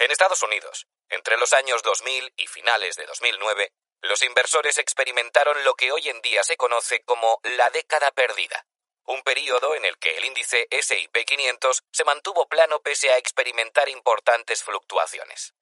En 0.00 0.10
Estados 0.10 0.42
Unidos, 0.42 0.86
entre 1.10 1.36
los 1.36 1.52
años 1.52 1.82
2000 1.82 2.32
y 2.34 2.46
finales 2.46 2.96
de 2.96 3.04
2009, 3.04 3.70
los 4.00 4.22
inversores 4.22 4.78
experimentaron 4.78 5.62
lo 5.62 5.74
que 5.74 5.92
hoy 5.92 6.08
en 6.08 6.22
día 6.22 6.42
se 6.42 6.56
conoce 6.56 7.02
como 7.02 7.38
la 7.42 7.68
década 7.68 8.10
perdida, 8.10 8.64
un 9.04 9.20
periodo 9.20 9.74
en 9.74 9.84
el 9.84 9.98
que 9.98 10.16
el 10.16 10.24
índice 10.24 10.66
SIP 10.70 11.14
500 11.26 11.82
se 11.92 12.04
mantuvo 12.04 12.48
plano 12.48 12.80
pese 12.80 13.10
a 13.10 13.18
experimentar 13.18 13.90
importantes 13.90 14.64
fluctuaciones. 14.64 15.52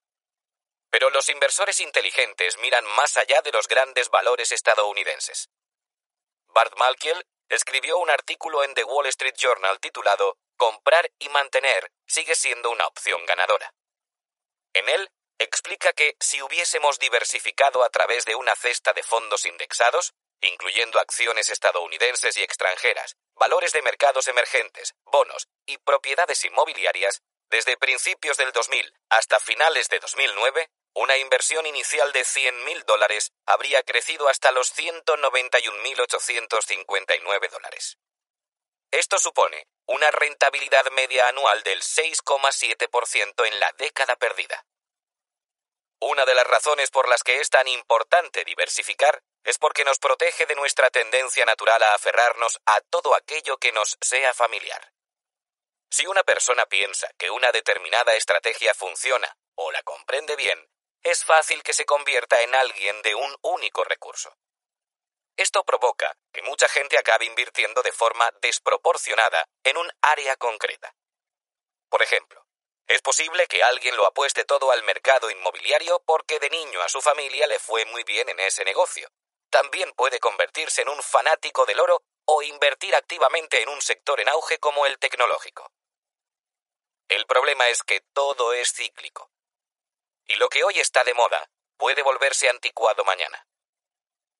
Pero 0.88 1.10
los 1.10 1.28
inversores 1.30 1.80
inteligentes 1.80 2.58
miran 2.58 2.84
más 2.84 3.16
allá 3.16 3.42
de 3.42 3.50
los 3.50 3.66
grandes 3.66 4.08
valores 4.08 4.52
estadounidenses. 4.52 5.50
Bart 6.46 6.74
Malkiel 6.76 7.26
escribió 7.48 7.98
un 7.98 8.08
artículo 8.08 8.62
en 8.62 8.72
The 8.74 8.84
Wall 8.84 9.06
Street 9.06 9.34
Journal 9.36 9.80
titulado 9.80 10.38
Comprar 10.56 11.10
y 11.18 11.28
mantener 11.28 11.90
sigue 12.06 12.36
siendo 12.36 12.70
una 12.70 12.86
opción 12.86 13.26
ganadora. 13.26 13.74
En 14.72 14.88
él 14.88 15.10
explica 15.38 15.92
que 15.92 16.16
si 16.20 16.42
hubiésemos 16.42 16.98
diversificado 16.98 17.84
a 17.84 17.90
través 17.90 18.24
de 18.24 18.34
una 18.34 18.56
cesta 18.56 18.92
de 18.92 19.02
fondos 19.02 19.46
indexados, 19.46 20.12
incluyendo 20.40 20.98
acciones 20.98 21.50
estadounidenses 21.50 22.36
y 22.36 22.42
extranjeras, 22.42 23.16
valores 23.34 23.72
de 23.72 23.82
mercados 23.82 24.26
emergentes, 24.28 24.94
bonos 25.04 25.48
y 25.66 25.78
propiedades 25.78 26.44
inmobiliarias, 26.44 27.22
desde 27.50 27.76
principios 27.76 28.36
del 28.36 28.52
2000 28.52 28.92
hasta 29.08 29.40
finales 29.40 29.88
de 29.88 29.98
2009, 30.00 30.68
una 30.94 31.16
inversión 31.16 31.64
inicial 31.66 32.12
de 32.12 32.24
100.000 32.24 32.84
dólares 32.84 33.32
habría 33.46 33.82
crecido 33.82 34.28
hasta 34.28 34.50
los 34.50 34.76
191.859 34.76 37.50
dólares. 37.50 37.96
Esto 38.90 39.18
supone 39.18 39.66
una 39.88 40.10
rentabilidad 40.10 40.90
media 40.92 41.28
anual 41.28 41.62
del 41.62 41.80
6,7% 41.80 43.46
en 43.46 43.58
la 43.58 43.72
década 43.72 44.16
perdida. 44.16 44.64
Una 46.00 46.26
de 46.26 46.34
las 46.34 46.46
razones 46.46 46.90
por 46.90 47.08
las 47.08 47.22
que 47.22 47.40
es 47.40 47.48
tan 47.48 47.66
importante 47.66 48.44
diversificar 48.44 49.22
es 49.44 49.58
porque 49.58 49.84
nos 49.84 49.98
protege 49.98 50.44
de 50.44 50.54
nuestra 50.54 50.90
tendencia 50.90 51.44
natural 51.46 51.82
a 51.82 51.94
aferrarnos 51.94 52.60
a 52.66 52.80
todo 52.82 53.14
aquello 53.14 53.56
que 53.56 53.72
nos 53.72 53.96
sea 54.00 54.34
familiar. 54.34 54.92
Si 55.90 56.06
una 56.06 56.22
persona 56.22 56.66
piensa 56.66 57.10
que 57.18 57.30
una 57.30 57.50
determinada 57.50 58.14
estrategia 58.14 58.74
funciona 58.74 59.38
o 59.54 59.72
la 59.72 59.82
comprende 59.82 60.36
bien, 60.36 60.68
es 61.02 61.24
fácil 61.24 61.62
que 61.62 61.72
se 61.72 61.86
convierta 61.86 62.42
en 62.42 62.54
alguien 62.54 63.00
de 63.00 63.14
un 63.14 63.36
único 63.40 63.84
recurso. 63.84 64.36
Esto 65.38 65.62
provoca 65.62 66.16
que 66.32 66.42
mucha 66.42 66.68
gente 66.68 66.98
acabe 66.98 67.24
invirtiendo 67.24 67.80
de 67.82 67.92
forma 67.92 68.28
desproporcionada 68.42 69.48
en 69.62 69.76
un 69.76 69.88
área 70.02 70.36
concreta. 70.36 70.92
Por 71.88 72.02
ejemplo, 72.02 72.44
es 72.88 73.00
posible 73.02 73.46
que 73.46 73.62
alguien 73.62 73.96
lo 73.96 74.04
apueste 74.04 74.44
todo 74.44 74.72
al 74.72 74.82
mercado 74.82 75.30
inmobiliario 75.30 76.02
porque 76.04 76.40
de 76.40 76.50
niño 76.50 76.82
a 76.82 76.88
su 76.88 77.00
familia 77.00 77.46
le 77.46 77.60
fue 77.60 77.84
muy 77.84 78.02
bien 78.02 78.28
en 78.28 78.40
ese 78.40 78.64
negocio. 78.64 79.08
También 79.48 79.92
puede 79.92 80.18
convertirse 80.18 80.82
en 80.82 80.88
un 80.88 81.00
fanático 81.04 81.64
del 81.66 81.78
oro 81.78 82.02
o 82.24 82.42
invertir 82.42 82.96
activamente 82.96 83.62
en 83.62 83.68
un 83.68 83.80
sector 83.80 84.20
en 84.20 84.28
auge 84.28 84.58
como 84.58 84.86
el 84.86 84.98
tecnológico. 84.98 85.70
El 87.06 87.26
problema 87.26 87.68
es 87.68 87.84
que 87.84 88.00
todo 88.12 88.54
es 88.54 88.72
cíclico. 88.72 89.30
Y 90.26 90.34
lo 90.34 90.48
que 90.48 90.64
hoy 90.64 90.80
está 90.80 91.04
de 91.04 91.14
moda 91.14 91.48
puede 91.76 92.02
volverse 92.02 92.48
anticuado 92.48 93.04
mañana. 93.04 93.46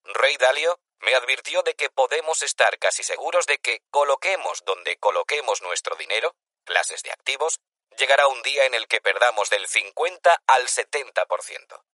Rey 0.03 0.37
Dalio 0.39 0.81
me 1.01 1.15
advirtió 1.15 1.63
de 1.63 1.75
que 1.75 1.91
podemos 1.91 2.43
estar 2.43 2.79
casi 2.79 3.03
seguros 3.03 3.47
de 3.47 3.59
que 3.59 3.83
coloquemos 3.91 4.65
donde 4.65 4.99
coloquemos 4.99 5.63
nuestro 5.63 5.97
dinero, 5.97 6.35
clases 6.65 7.03
de 7.03 7.13
activos, 7.13 7.61
llegará 7.97 8.27
un 8.29 8.43
día 8.43 8.65
en 8.67 8.75
el 8.75 8.87
que 8.89 9.01
perdamos 9.01 9.51
del 9.51 9.67
50 9.67 10.43
al 10.47 10.69
70%. 10.69 11.85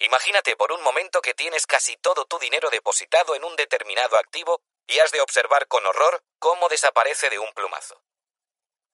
Imagínate 0.00 0.56
por 0.56 0.72
un 0.72 0.82
momento 0.82 1.20
que 1.20 1.34
tienes 1.34 1.66
casi 1.66 1.96
todo 1.98 2.24
tu 2.24 2.38
dinero 2.38 2.70
depositado 2.70 3.34
en 3.34 3.44
un 3.44 3.54
determinado 3.56 4.16
activo 4.16 4.62
y 4.86 4.98
has 4.98 5.12
de 5.12 5.20
observar 5.20 5.68
con 5.68 5.84
horror 5.86 6.24
cómo 6.38 6.68
desaparece 6.68 7.28
de 7.28 7.38
un 7.38 7.52
plumazo. 7.52 8.02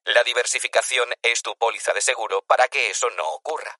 La 0.05 0.25
diversificación 0.25 1.12
es 1.23 1.43
tu 1.43 1.57
póliza 1.57 1.93
de 1.93 2.01
seguro 2.01 2.43
para 2.43 2.69
que 2.69 2.91
eso 2.91 3.09
no 3.11 3.28
ocurra. 3.31 3.78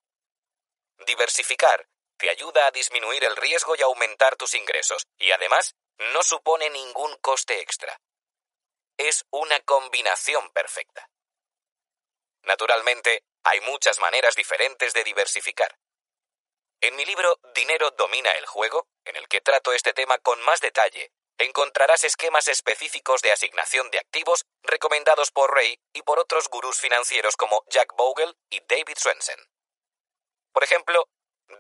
Diversificar 1.07 1.89
te 2.17 2.31
ayuda 2.31 2.67
a 2.67 2.71
disminuir 2.71 3.25
el 3.25 3.37
riesgo 3.37 3.75
y 3.77 3.83
aumentar 3.83 4.37
tus 4.37 4.55
ingresos, 4.55 5.07
y 5.19 5.33
además 5.33 5.75
no 6.13 6.23
supone 6.23 6.71
ningún 6.71 7.17
coste 7.19 7.61
extra. 7.61 8.01
Es 8.97 9.25
una 9.31 9.61
combinación 9.61 10.51
perfecta. 10.51 11.09
Naturalmente, 12.43 13.25
hay 13.45 13.61
muchas 13.61 13.99
maneras 13.99 14.35
diferentes 14.35 14.93
de 14.95 15.05
diversificar. 15.05 15.79
En 16.81 16.95
mi 16.97 17.05
libro 17.05 17.39
Dinero 17.55 17.91
domina 17.93 18.33
el 18.33 18.47
juego, 18.47 18.89
en 19.05 19.17
el 19.17 19.29
que 19.29 19.41
trato 19.41 19.73
este 19.73 19.93
tema 19.93 20.19
con 20.19 20.41
más 20.43 20.61
detalle, 20.61 21.11
encontrarás 21.39 22.05
esquemas 22.05 22.49
específicos 22.49 23.21
de 23.23 23.33
asignación 23.33 23.91
de 23.91 23.99
activos 23.99 24.47
recomendados 24.63 25.31
por 25.31 25.55
Ray 25.55 25.79
y 25.93 26.03
por 26.03 26.19
otros 26.19 26.49
gurús 26.49 26.81
financieros 26.81 27.37
como 27.37 27.63
Jack 27.69 27.95
Bogle 27.97 28.35
y 28.51 28.61
David 28.67 28.97
Swensen. 28.97 29.39
Por 30.53 30.65
ejemplo, 30.65 31.09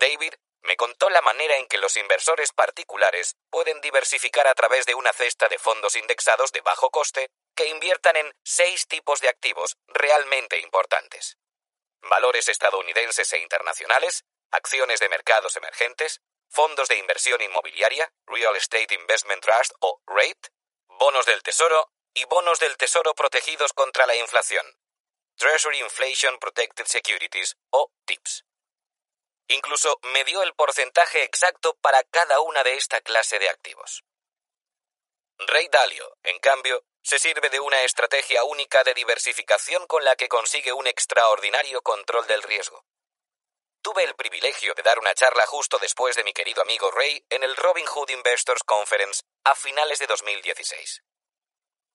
David 0.00 0.34
me 0.66 0.76
contó 0.76 1.08
la 1.10 1.22
manera 1.22 1.56
en 1.56 1.66
que 1.66 1.78
los 1.78 1.96
inversores 1.96 2.52
particulares 2.52 3.36
pueden 3.50 3.80
diversificar 3.80 4.46
a 4.46 4.54
través 4.54 4.84
de 4.86 4.94
una 4.94 5.12
cesta 5.12 5.48
de 5.48 5.58
fondos 5.58 5.96
indexados 5.96 6.52
de 6.52 6.60
bajo 6.60 6.90
coste 6.90 7.30
que 7.54 7.68
inviertan 7.68 8.16
en 8.16 8.32
seis 8.44 8.86
tipos 8.86 9.20
de 9.20 9.28
activos 9.28 9.76
realmente 9.86 10.58
importantes. 10.58 11.38
Valores 12.02 12.48
estadounidenses 12.48 13.32
e 13.32 13.38
internacionales, 13.38 14.24
acciones 14.50 15.00
de 15.00 15.08
mercados 15.08 15.56
emergentes, 15.56 16.20
fondos 16.48 16.88
de 16.88 16.96
inversión 16.96 17.40
inmobiliaria, 17.40 18.12
Real 18.26 18.54
Estate 18.56 18.94
Investment 18.94 19.42
Trust 19.42 19.72
o 19.80 20.00
RATE, 20.06 20.50
bonos 20.88 21.26
del 21.26 21.42
Tesoro 21.42 21.92
y 22.14 22.24
bonos 22.24 22.60
del 22.60 22.76
Tesoro 22.76 23.14
protegidos 23.14 23.72
contra 23.72 24.06
la 24.06 24.16
inflación, 24.16 24.66
Treasury 25.36 25.80
Inflation 25.80 26.38
Protected 26.38 26.86
Securities 26.86 27.56
o 27.70 27.92
TIPS. 28.06 28.45
Incluso 29.48 29.98
me 30.02 30.24
dio 30.24 30.42
el 30.42 30.54
porcentaje 30.54 31.22
exacto 31.22 31.76
para 31.76 32.02
cada 32.04 32.40
una 32.40 32.64
de 32.64 32.74
esta 32.74 33.00
clase 33.00 33.38
de 33.38 33.48
activos. 33.48 34.04
Rey 35.38 35.68
Dalio, 35.68 36.16
en 36.22 36.38
cambio, 36.40 36.84
se 37.02 37.18
sirve 37.18 37.50
de 37.50 37.60
una 37.60 37.82
estrategia 37.82 38.42
única 38.42 38.82
de 38.82 38.94
diversificación 38.94 39.86
con 39.86 40.02
la 40.04 40.16
que 40.16 40.28
consigue 40.28 40.72
un 40.72 40.86
extraordinario 40.86 41.82
control 41.82 42.26
del 42.26 42.42
riesgo. 42.42 42.84
Tuve 43.82 44.02
el 44.02 44.16
privilegio 44.16 44.74
de 44.74 44.82
dar 44.82 44.98
una 44.98 45.14
charla 45.14 45.46
justo 45.46 45.78
después 45.78 46.16
de 46.16 46.24
mi 46.24 46.32
querido 46.32 46.62
amigo 46.62 46.90
Ray 46.90 47.24
en 47.30 47.44
el 47.44 47.54
Robin 47.54 47.86
Hood 47.86 48.10
Investors 48.10 48.64
Conference 48.64 49.22
a 49.44 49.54
finales 49.54 50.00
de 50.00 50.08
2016. 50.08 51.04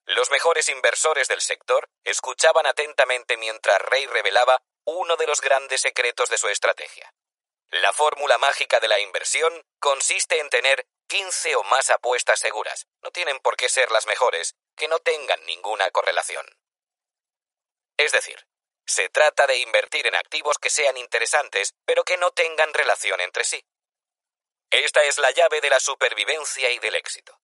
Los 0.06 0.32
mejores 0.32 0.70
inversores 0.70 1.28
del 1.28 1.42
sector 1.42 1.90
escuchaban 2.06 2.66
atentamente 2.66 3.36
mientras 3.36 3.82
Ray 3.82 4.06
revelaba 4.06 4.62
uno 4.86 5.18
de 5.18 5.28
los 5.28 5.42
grandes 5.42 5.82
secretos 5.82 6.30
de 6.30 6.38
su 6.38 6.48
estrategia. 6.48 7.14
La 7.72 7.94
fórmula 7.94 8.38
mágica 8.38 8.82
de 8.82 8.90
la 8.90 9.00
inversión 9.00 9.66
consiste 9.80 10.40
en 10.40 10.50
tener 10.50 10.86
15 11.08 11.56
o 11.56 11.64
más 11.64 11.90
apuestas 11.90 12.38
seguras, 12.38 12.86
no 13.02 13.12
tienen 13.12 13.40
por 13.40 13.56
qué 13.56 13.70
ser 13.70 13.92
las 13.92 14.08
mejores, 14.08 14.56
que 14.76 14.90
no 14.90 15.00
tengan 15.00 15.42
ninguna 15.46 15.90
correlación. 15.90 16.46
Es 17.96 18.12
decir, 18.12 18.46
se 18.86 19.08
trata 19.08 19.48
de 19.48 19.58
invertir 19.58 20.06
en 20.06 20.16
activos 20.16 20.58
que 20.58 20.70
sean 20.70 20.98
interesantes, 20.98 21.74
pero 21.86 22.04
que 22.04 22.18
no 22.18 22.32
tengan 22.32 22.74
relación 22.74 23.22
entre 23.22 23.46
sí. 23.46 23.64
Esta 24.70 25.04
es 25.04 25.18
la 25.18 25.32
llave 25.32 25.62
de 25.62 25.70
la 25.70 25.80
supervivencia 25.80 26.70
y 26.72 26.80
del 26.80 26.96
éxito. 26.96 27.40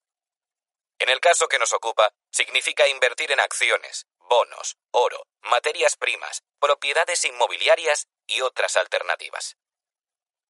En 1.00 1.08
el 1.08 1.22
caso 1.22 1.48
que 1.48 1.60
nos 1.60 1.72
ocupa, 1.72 2.12
significa 2.32 2.86
invertir 2.90 3.32
en 3.32 3.40
acciones, 3.40 4.08
bonos, 4.18 4.76
oro, 4.92 5.26
materias 5.42 5.96
primas, 5.96 6.44
propiedades 6.60 7.24
inmobiliarias 7.24 8.08
y 8.26 8.42
otras 8.42 8.76
alternativas. 8.76 9.56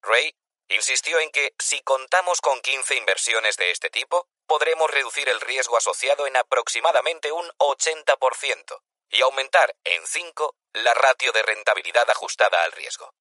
Ray 0.02 0.34
insistió 0.68 1.18
en 1.20 1.30
que 1.30 1.54
si 1.58 1.80
contamos 1.82 2.40
con 2.40 2.60
15 2.60 2.96
inversiones 2.96 3.56
de 3.56 3.70
este 3.70 3.90
tipo, 3.90 4.28
podremos 4.46 4.90
reducir 4.90 5.28
el 5.28 5.40
riesgo 5.40 5.76
asociado 5.76 6.26
en 6.26 6.36
aproximadamente 6.36 7.32
un 7.32 7.48
80%, 7.58 8.82
y 9.10 9.22
aumentar 9.22 9.74
en 9.84 10.06
5 10.06 10.56
la 10.74 10.94
ratio 10.94 11.32
de 11.32 11.42
rentabilidad 11.42 12.08
ajustada 12.10 12.62
al 12.64 12.72
riesgo. 12.72 13.14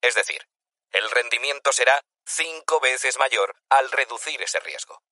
Es 0.00 0.14
decir, 0.14 0.48
el 0.90 1.10
rendimiento 1.10 1.72
será 1.72 2.02
5 2.26 2.80
veces 2.80 3.18
mayor 3.18 3.56
al 3.68 3.90
reducir 3.90 4.42
ese 4.42 4.60
riesgo. 4.60 5.02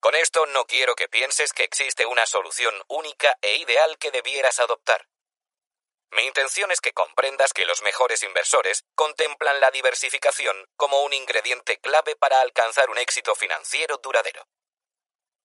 Con 0.00 0.14
esto 0.14 0.46
no 0.46 0.64
quiero 0.64 0.94
que 0.94 1.08
pienses 1.08 1.52
que 1.52 1.64
existe 1.64 2.06
una 2.06 2.26
solución 2.26 2.74
única 2.88 3.36
e 3.42 3.56
ideal 3.56 3.98
que 3.98 4.10
debieras 4.10 4.58
adoptar. 4.58 5.09
Mi 6.12 6.26
intención 6.26 6.70
es 6.72 6.80
que 6.80 6.92
comprendas 6.92 7.52
que 7.52 7.64
los 7.64 7.82
mejores 7.82 8.22
inversores 8.22 8.84
contemplan 8.94 9.60
la 9.60 9.70
diversificación 9.70 10.66
como 10.76 11.02
un 11.02 11.12
ingrediente 11.12 11.78
clave 11.78 12.16
para 12.16 12.40
alcanzar 12.40 12.90
un 12.90 12.98
éxito 12.98 13.34
financiero 13.34 13.98
duradero. 13.98 14.46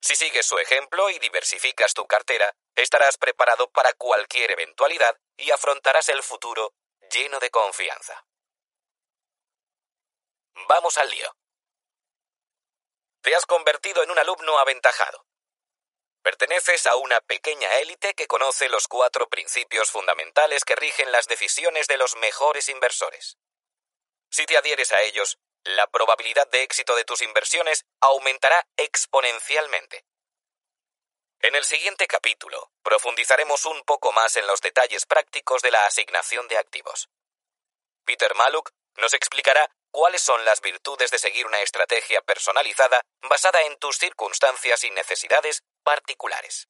Si 0.02 0.16
sigues 0.16 0.46
su 0.46 0.58
ejemplo 0.58 1.10
y 1.10 1.20
diversificas 1.20 1.94
tu 1.94 2.06
cartera, 2.08 2.56
estarás 2.76 3.18
preparado 3.18 3.70
para 3.72 3.94
cualquier 3.94 4.52
eventualidad 4.52 5.18
y 5.38 5.52
afrontarás 5.52 6.10
el 6.10 6.22
futuro 6.24 6.74
lleno 7.12 7.40
de 7.40 7.50
confianza. 7.52 8.26
Vamos 10.68 10.98
al 10.98 11.10
lío. 11.10 11.36
Te 13.22 13.36
has 13.36 13.46
convertido 13.46 14.04
en 14.04 14.12
un 14.12 14.20
alumno 14.20 14.58
aventajado. 14.60 15.26
Perteneces 16.26 16.88
a 16.88 16.96
una 16.96 17.22
pequeña 17.22 17.78
élite 17.78 18.16
que 18.16 18.26
conoce 18.26 18.68
los 18.68 18.88
cuatro 18.88 19.30
principios 19.30 19.92
fundamentales 19.92 20.66
que 20.66 20.76
rigen 20.76 21.12
las 21.12 21.28
decisiones 21.28 21.86
de 21.86 21.98
los 21.98 22.16
mejores 22.16 22.68
inversores. 22.68 23.38
Si 24.32 24.48
te 24.48 24.58
adhieres 24.58 24.92
a 24.92 25.04
ellos, 25.04 25.38
la 25.64 25.86
probabilidad 25.86 26.48
de 26.48 26.64
éxito 26.64 26.96
de 26.96 27.06
tus 27.06 27.22
inversiones 27.22 27.86
aumentará 28.02 28.66
exponencialmente. 28.76 30.04
En 31.42 31.54
el 31.54 31.64
siguiente 31.64 32.08
capítulo 32.08 32.72
profundizaremos 32.82 33.64
un 33.66 33.84
poco 33.84 34.12
más 34.12 34.36
en 34.36 34.48
los 34.48 34.62
detalles 34.62 35.06
prácticos 35.06 35.62
de 35.62 35.70
la 35.70 35.86
asignación 35.86 36.48
de 36.48 36.58
activos. 36.58 37.08
Peter 38.04 38.34
Maluk, 38.34 38.72
nos 38.96 39.14
explicará 39.14 39.70
cuáles 39.92 40.24
son 40.24 40.44
las 40.44 40.60
virtudes 40.62 41.12
de 41.12 41.20
seguir 41.20 41.46
una 41.46 41.62
estrategia 41.62 42.22
personalizada 42.22 43.04
basada 43.30 43.62
en 43.62 43.78
tus 43.78 44.00
circunstancias 44.00 44.84
y 44.86 44.90
necesidades 44.90 45.62
particulares. 45.86 46.68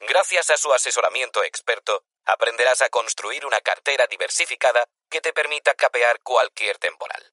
Gracias 0.00 0.50
a 0.50 0.56
su 0.56 0.72
asesoramiento 0.72 1.44
experto, 1.44 2.04
aprenderás 2.24 2.82
a 2.82 2.88
construir 2.88 3.46
una 3.46 3.60
cartera 3.60 4.06
diversificada 4.06 4.88
que 5.08 5.20
te 5.20 5.32
permita 5.32 5.74
capear 5.74 6.20
cualquier 6.22 6.78
temporal. 6.78 7.32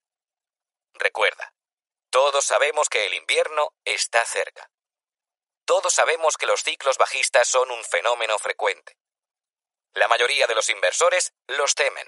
Recuerda, 0.94 1.54
todos 2.12 2.46
sabemos 2.46 2.90
que 2.90 3.06
el 3.08 3.14
invierno 3.16 3.74
está 3.86 4.24
cerca. 4.26 4.70
Todos 5.66 5.94
sabemos 5.94 6.38
que 6.38 6.46
los 6.46 6.62
ciclos 6.62 6.98
bajistas 6.98 7.48
son 7.48 7.72
un 7.72 7.84
fenómeno 7.84 8.38
frecuente. 8.38 8.98
La 9.94 10.08
mayoría 10.08 10.46
de 10.48 10.56
los 10.56 10.70
inversores 10.70 11.34
los 11.48 11.76
temen. 11.76 12.08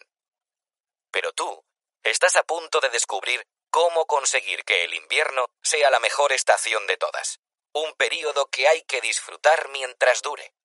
Pero 1.12 1.32
tú 1.32 1.66
estás 2.04 2.36
a 2.36 2.44
punto 2.44 2.82
de 2.82 2.90
descubrir 2.90 3.48
cómo 3.72 4.06
conseguir 4.06 4.64
que 4.66 4.84
el 4.84 4.94
invierno 4.94 5.48
sea 5.64 5.90
la 5.90 6.00
mejor 6.00 6.34
estación 6.34 6.86
de 6.88 6.98
todas, 6.98 7.40
un 7.76 7.94
período 7.95 8.50
que 8.50 8.70
hay 8.70 8.84
que 8.84 9.02
disfrutar 9.02 9.68
mientras 9.68 10.22
dure. 10.22 10.56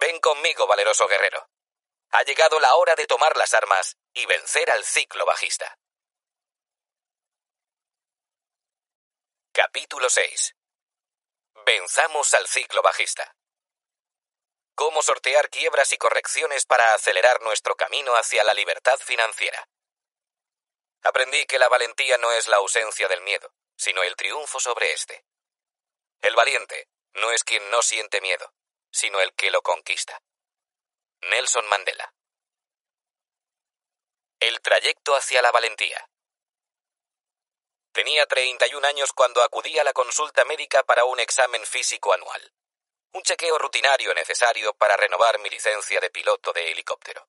Ven 0.00 0.20
conmigo, 0.20 0.66
valeroso 0.68 1.08
guerrero. 1.08 1.50
Ha 2.12 2.22
llegado 2.22 2.60
la 2.60 2.76
hora 2.76 2.94
de 2.94 3.06
tomar 3.06 3.36
las 3.36 3.52
armas 3.52 3.98
y 4.14 4.24
vencer 4.26 4.70
al 4.70 4.84
ciclo 4.84 5.26
bajista. 5.26 5.76
Capítulo 9.50 10.08
6. 10.08 10.54
Venzamos 11.66 12.32
al 12.34 12.46
ciclo 12.46 12.80
bajista. 12.80 13.36
Cómo 14.76 15.02
sortear 15.02 15.50
quiebras 15.50 15.92
y 15.92 15.98
correcciones 15.98 16.64
para 16.64 16.94
acelerar 16.94 17.42
nuestro 17.42 17.74
camino 17.74 18.14
hacia 18.14 18.44
la 18.44 18.54
libertad 18.54 18.98
financiera. 19.00 19.68
Aprendí 21.02 21.44
que 21.46 21.58
la 21.58 21.68
valentía 21.68 22.18
no 22.18 22.30
es 22.30 22.46
la 22.46 22.58
ausencia 22.58 23.08
del 23.08 23.22
miedo, 23.22 23.52
sino 23.76 24.04
el 24.04 24.14
triunfo 24.14 24.60
sobre 24.60 24.92
éste. 24.92 25.24
El 26.22 26.36
valiente 26.36 26.88
no 27.14 27.32
es 27.32 27.42
quien 27.42 27.68
no 27.70 27.82
siente 27.82 28.20
miedo, 28.20 28.54
sino 28.92 29.20
el 29.20 29.34
que 29.34 29.50
lo 29.50 29.60
conquista. 29.60 30.22
Nelson 31.22 31.66
Mandela. 31.66 32.14
El 34.38 34.60
trayecto 34.60 35.16
hacia 35.16 35.42
la 35.42 35.50
valentía. 35.50 36.08
Tenía 37.90 38.24
31 38.26 38.86
años 38.86 39.12
cuando 39.12 39.42
acudí 39.42 39.78
a 39.80 39.84
la 39.84 39.92
consulta 39.92 40.44
médica 40.44 40.84
para 40.84 41.04
un 41.04 41.18
examen 41.18 41.66
físico 41.66 42.12
anual, 42.12 42.54
un 43.12 43.22
chequeo 43.22 43.58
rutinario 43.58 44.14
necesario 44.14 44.74
para 44.74 44.96
renovar 44.96 45.40
mi 45.40 45.50
licencia 45.50 45.98
de 45.98 46.10
piloto 46.10 46.52
de 46.52 46.70
helicóptero. 46.70 47.28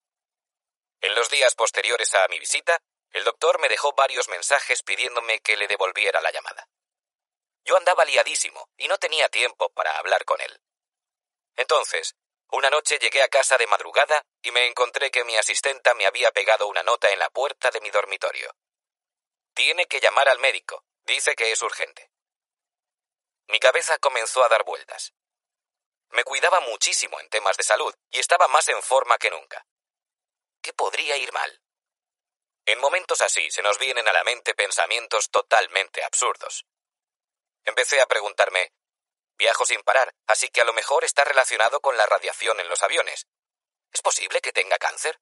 En 1.02 1.16
los 1.16 1.32
días 1.32 1.56
posteriores 1.56 2.14
a 2.14 2.28
mi 2.28 2.40
visita, 2.40 2.80
el 3.10 3.24
doctor 3.24 3.60
me 3.60 3.70
dejó 3.70 3.94
varios 3.94 4.30
mensajes 4.30 4.84
pidiéndome 4.84 5.40
que 5.40 5.58
le 5.58 5.68
devolviera 5.68 6.22
la 6.22 6.32
llamada. 6.32 6.70
Yo 7.64 7.78
andaba 7.78 8.06
liadísimo 8.06 8.70
y 8.78 8.88
no 8.88 8.98
tenía 8.98 9.30
tiempo 9.30 9.70
para 9.70 9.98
hablar 9.98 10.26
con 10.26 10.42
él. 10.42 10.62
Entonces, 11.56 12.16
una 12.52 12.70
noche 12.70 13.00
llegué 13.00 13.24
a 13.24 13.30
casa 13.30 13.58
de 13.58 13.68
madrugada 13.68 14.24
y 14.42 14.52
me 14.52 14.68
encontré 14.68 15.10
que 15.10 15.24
mi 15.24 15.36
asistenta 15.38 15.94
me 15.94 16.06
había 16.06 16.32
pegado 16.32 16.68
una 16.68 16.84
nota 16.84 17.10
en 17.12 17.20
la 17.20 17.30
puerta 17.30 17.72
de 17.72 17.82
mi 17.82 17.90
dormitorio. 17.90 18.56
Tiene 19.54 19.88
que 19.88 20.00
llamar 20.00 20.30
al 20.30 20.40
médico. 20.40 20.84
Dice 21.06 21.36
que 21.36 21.52
es 21.52 21.62
urgente. 21.62 22.12
Mi 23.48 23.60
cabeza 23.60 23.98
comenzó 23.98 24.44
a 24.44 24.50
dar 24.50 24.64
vueltas. 24.64 25.14
Me 26.10 26.24
cuidaba 26.24 26.60
muchísimo 26.62 27.20
en 27.20 27.30
temas 27.30 27.58
de 27.58 27.64
salud 27.64 27.94
y 28.12 28.20
estaba 28.20 28.48
más 28.48 28.68
en 28.70 28.82
forma 28.82 29.18
que 29.18 29.30
nunca. 29.30 29.66
¿Qué 30.62 30.74
podría 30.74 31.18
ir 31.18 31.32
mal? 31.34 31.62
En 32.66 32.80
momentos 32.80 33.22
así 33.22 33.50
se 33.52 33.62
nos 33.62 33.78
vienen 33.80 34.08
a 34.08 34.14
la 34.14 34.24
mente 34.24 34.54
pensamientos 34.54 35.30
totalmente 35.30 36.04
absurdos. 36.04 36.66
Empecé 37.66 38.02
a 38.02 38.06
preguntarme, 38.06 38.74
viajo 39.38 39.66
sin 39.66 39.82
parar, 39.84 40.14
así 40.28 40.50
que 40.50 40.62
a 40.62 40.66
lo 40.66 40.74
mejor 40.74 41.04
está 41.04 41.24
relacionado 41.24 41.80
con 41.82 41.98
la 41.98 42.06
radiación 42.06 42.60
en 42.60 42.70
los 42.70 42.84
aviones. 42.84 43.28
¿Es 43.92 44.02
posible 44.02 44.42
que 44.42 44.52
tenga 44.52 44.78
cáncer? 44.78 45.20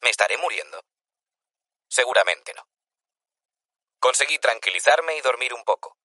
¿Me 0.00 0.10
estaré 0.10 0.36
muriendo? 0.36 0.84
Seguramente 1.88 2.54
no. 2.54 2.68
Conseguí 3.98 4.38
tranquilizarme 4.38 5.16
y 5.16 5.20
dormir 5.20 5.52
un 5.54 5.64
poco. 5.64 5.98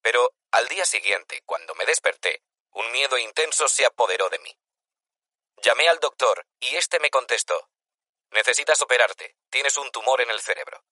Pero 0.00 0.34
al 0.50 0.68
día 0.68 0.84
siguiente, 0.84 1.42
cuando 1.44 1.74
me 1.74 1.84
desperté, 1.84 2.42
un 2.70 2.90
miedo 2.90 3.18
intenso 3.18 3.68
se 3.68 3.84
apoderó 3.84 4.28
de 4.30 4.38
mí. 4.38 4.56
Llamé 5.58 5.88
al 5.88 6.00
doctor 6.00 6.46
y 6.58 6.76
éste 6.76 6.98
me 6.98 7.10
contestó 7.10 7.68
Necesitas 8.32 8.80
operarte. 8.80 9.36
Tienes 9.50 9.76
un 9.76 9.90
tumor 9.90 10.22
en 10.22 10.30
el 10.30 10.40
cerebro. 10.40 10.82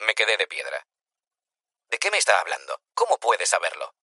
Me 0.00 0.14
quedé 0.14 0.36
de 0.36 0.46
piedra. 0.46 0.86
¿De 1.94 2.00
qué 2.00 2.10
me 2.10 2.18
está 2.18 2.40
hablando? 2.40 2.80
¿Cómo 2.94 3.18
puede 3.18 3.46
saberlo? 3.46 3.94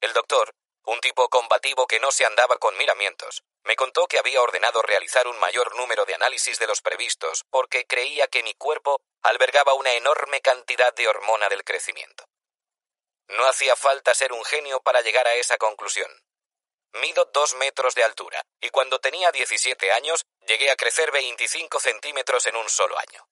El 0.00 0.12
doctor, 0.14 0.52
un 0.82 0.98
tipo 0.98 1.28
combativo 1.28 1.86
que 1.86 2.00
no 2.00 2.10
se 2.10 2.26
andaba 2.26 2.58
con 2.58 2.76
miramientos, 2.76 3.44
me 3.62 3.76
contó 3.76 4.08
que 4.08 4.18
había 4.18 4.42
ordenado 4.42 4.82
realizar 4.82 5.28
un 5.28 5.38
mayor 5.38 5.76
número 5.76 6.04
de 6.06 6.16
análisis 6.16 6.58
de 6.58 6.66
los 6.66 6.80
previstos 6.80 7.44
porque 7.50 7.86
creía 7.86 8.26
que 8.26 8.42
mi 8.42 8.52
cuerpo 8.54 9.00
albergaba 9.22 9.74
una 9.74 9.92
enorme 9.92 10.40
cantidad 10.40 10.92
de 10.92 11.06
hormona 11.06 11.48
del 11.48 11.62
crecimiento. 11.62 12.24
No 13.28 13.46
hacía 13.46 13.76
falta 13.76 14.12
ser 14.12 14.32
un 14.32 14.44
genio 14.44 14.80
para 14.80 15.00
llegar 15.00 15.28
a 15.28 15.34
esa 15.34 15.56
conclusión. 15.56 16.10
Mido 16.94 17.26
dos 17.26 17.54
metros 17.54 17.94
de 17.94 18.02
altura 18.02 18.42
y 18.60 18.70
cuando 18.70 18.98
tenía 18.98 19.30
17 19.30 19.92
años 19.92 20.24
llegué 20.48 20.72
a 20.72 20.76
crecer 20.76 21.12
25 21.12 21.78
centímetros 21.78 22.46
en 22.46 22.56
un 22.56 22.68
solo 22.68 22.98
año. 22.98 23.24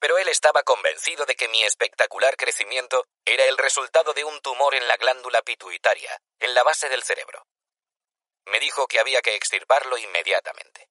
Pero 0.00 0.18
él 0.18 0.28
estaba 0.28 0.62
convencido 0.62 1.26
de 1.26 1.36
que 1.36 1.48
mi 1.48 1.62
espectacular 1.62 2.36
crecimiento 2.36 3.06
era 3.24 3.44
el 3.44 3.56
resultado 3.56 4.12
de 4.14 4.24
un 4.24 4.40
tumor 4.40 4.74
en 4.74 4.88
la 4.88 4.96
glándula 4.96 5.42
pituitaria, 5.42 6.20
en 6.38 6.54
la 6.54 6.62
base 6.62 6.88
del 6.88 7.02
cerebro. 7.02 7.46
Me 8.46 8.58
dijo 8.58 8.88
que 8.88 8.98
había 8.98 9.20
que 9.22 9.36
extirparlo 9.36 9.98
inmediatamente. 9.98 10.88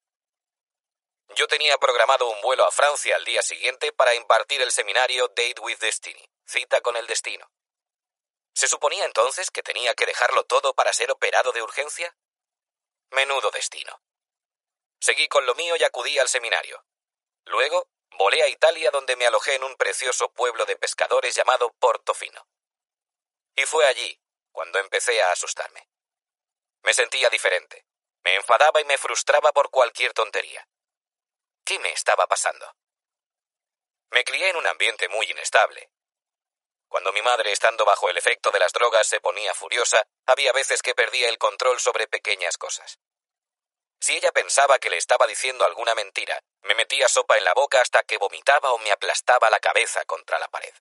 Yo 1.34 1.46
tenía 1.46 1.76
programado 1.78 2.28
un 2.28 2.40
vuelo 2.40 2.64
a 2.64 2.70
Francia 2.70 3.16
al 3.16 3.24
día 3.24 3.42
siguiente 3.42 3.92
para 3.92 4.14
impartir 4.14 4.62
el 4.62 4.72
seminario 4.72 5.28
Date 5.28 5.60
with 5.60 5.78
Destiny, 5.78 6.28
cita 6.44 6.80
con 6.80 6.96
el 6.96 7.06
destino. 7.06 7.50
¿Se 8.54 8.68
suponía 8.68 9.04
entonces 9.04 9.50
que 9.50 9.62
tenía 9.62 9.94
que 9.94 10.06
dejarlo 10.06 10.44
todo 10.44 10.74
para 10.74 10.92
ser 10.92 11.10
operado 11.10 11.52
de 11.52 11.62
urgencia? 11.62 12.16
Menudo 13.10 13.50
destino. 13.50 14.00
Seguí 15.00 15.28
con 15.28 15.46
lo 15.46 15.54
mío 15.54 15.76
y 15.76 15.84
acudí 15.84 16.18
al 16.18 16.28
seminario. 16.28 16.84
Luego, 17.44 17.88
volé 18.18 18.42
a 18.42 18.48
Italia 18.48 18.90
donde 18.90 19.16
me 19.16 19.26
alojé 19.26 19.54
en 19.54 19.64
un 19.64 19.76
precioso 19.76 20.32
pueblo 20.32 20.64
de 20.66 20.76
pescadores 20.76 21.34
llamado 21.34 21.72
Portofino. 21.74 22.46
Y 23.56 23.64
fue 23.64 23.86
allí 23.86 24.20
cuando 24.52 24.78
empecé 24.78 25.22
a 25.22 25.32
asustarme. 25.32 25.88
Me 26.82 26.92
sentía 26.92 27.28
diferente. 27.30 27.86
Me 28.22 28.34
enfadaba 28.34 28.80
y 28.80 28.84
me 28.84 28.98
frustraba 28.98 29.52
por 29.52 29.70
cualquier 29.70 30.12
tontería. 30.12 30.68
¿Qué 31.64 31.78
me 31.78 31.92
estaba 31.92 32.26
pasando? 32.26 32.76
Me 34.10 34.24
crié 34.24 34.50
en 34.50 34.56
un 34.56 34.66
ambiente 34.66 35.08
muy 35.08 35.30
inestable, 35.30 35.90
cuando 36.90 37.12
mi 37.12 37.22
madre, 37.22 37.52
estando 37.52 37.84
bajo 37.84 38.10
el 38.10 38.18
efecto 38.18 38.50
de 38.50 38.58
las 38.58 38.72
drogas, 38.72 39.06
se 39.06 39.20
ponía 39.20 39.54
furiosa, 39.54 40.08
había 40.26 40.52
veces 40.52 40.82
que 40.82 40.92
perdía 40.92 41.28
el 41.28 41.38
control 41.38 41.78
sobre 41.78 42.08
pequeñas 42.08 42.58
cosas. 42.58 42.98
Si 44.00 44.16
ella 44.16 44.32
pensaba 44.32 44.78
que 44.78 44.88
le 44.88 44.96
estaba 44.96 45.26
diciendo 45.26 45.64
alguna 45.64 45.94
mentira, 45.94 46.42
me 46.62 46.74
metía 46.74 47.06
sopa 47.08 47.36
en 47.36 47.44
la 47.44 47.52
boca 47.52 47.80
hasta 47.82 48.02
que 48.02 48.16
vomitaba 48.16 48.72
o 48.72 48.78
me 48.78 48.90
aplastaba 48.90 49.50
la 49.50 49.60
cabeza 49.60 50.04
contra 50.06 50.38
la 50.38 50.48
pared. 50.48 50.74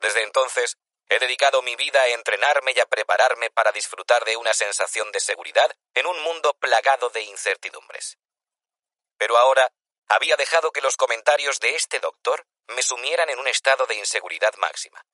Desde 0.00 0.22
entonces, 0.24 0.76
he 1.08 1.18
dedicado 1.20 1.62
mi 1.62 1.76
vida 1.76 2.02
a 2.02 2.08
entrenarme 2.08 2.72
y 2.74 2.80
a 2.80 2.86
prepararme 2.86 3.50
para 3.50 3.72
disfrutar 3.72 4.24
de 4.24 4.36
una 4.36 4.52
sensación 4.52 5.12
de 5.12 5.20
seguridad 5.20 5.74
en 5.94 6.06
un 6.06 6.20
mundo 6.22 6.54
plagado 6.54 7.08
de 7.10 7.22
incertidumbres. 7.22 8.18
Pero 9.16 9.38
ahora 9.38 9.72
había 10.08 10.36
dejado 10.36 10.72
que 10.72 10.80
los 10.80 10.96
comentarios 10.96 11.60
de 11.60 11.76
este 11.76 12.00
doctor 12.00 12.46
me 12.66 12.82
sumieran 12.82 13.30
en 13.30 13.38
un 13.38 13.48
estado 13.48 13.86
de 13.86 13.94
inseguridad 13.94 14.54
máxima. 14.56 15.04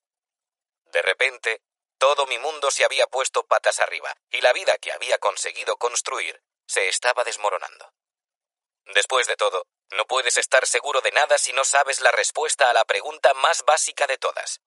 De 0.86 1.02
repente, 1.02 1.60
todo 1.98 2.26
mi 2.26 2.38
mundo 2.38 2.70
se 2.70 2.84
había 2.84 3.06
puesto 3.06 3.46
patas 3.46 3.80
arriba, 3.80 4.16
y 4.30 4.40
la 4.40 4.52
vida 4.52 4.78
que 4.78 4.92
había 4.92 5.18
conseguido 5.18 5.76
construir 5.76 6.42
se 6.66 6.88
estaba 6.88 7.24
desmoronando. 7.24 7.92
Después 8.86 9.26
de 9.26 9.36
todo, 9.36 9.66
no 9.92 10.06
puedes 10.06 10.36
estar 10.36 10.66
seguro 10.66 11.00
de 11.00 11.12
nada 11.12 11.38
si 11.38 11.52
no 11.52 11.64
sabes 11.64 12.00
la 12.00 12.10
respuesta 12.10 12.70
a 12.70 12.72
la 12.72 12.84
pregunta 12.84 13.32
más 13.34 13.64
básica 13.64 14.06
de 14.06 14.18
todas. 14.18 14.60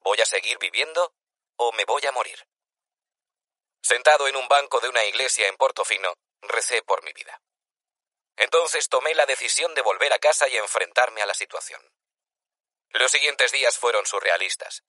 ¿Voy 0.00 0.20
a 0.20 0.26
seguir 0.26 0.58
viviendo 0.58 1.14
o 1.56 1.72
me 1.72 1.84
voy 1.84 2.04
a 2.06 2.12
morir? 2.12 2.46
Sentado 3.82 4.28
en 4.28 4.36
un 4.36 4.48
banco 4.48 4.80
de 4.80 4.88
una 4.88 5.04
iglesia 5.04 5.48
en 5.48 5.56
Portofino, 5.56 6.14
recé 6.40 6.82
por 6.82 7.02
mi 7.04 7.12
vida. 7.12 7.40
Entonces 8.36 8.88
tomé 8.88 9.14
la 9.14 9.26
decisión 9.26 9.74
de 9.74 9.82
volver 9.82 10.12
a 10.12 10.18
casa 10.18 10.48
y 10.48 10.56
enfrentarme 10.56 11.22
a 11.22 11.26
la 11.26 11.34
situación. 11.34 11.82
Los 12.90 13.10
siguientes 13.10 13.52
días 13.52 13.78
fueron 13.78 14.06
surrealistas. 14.06 14.82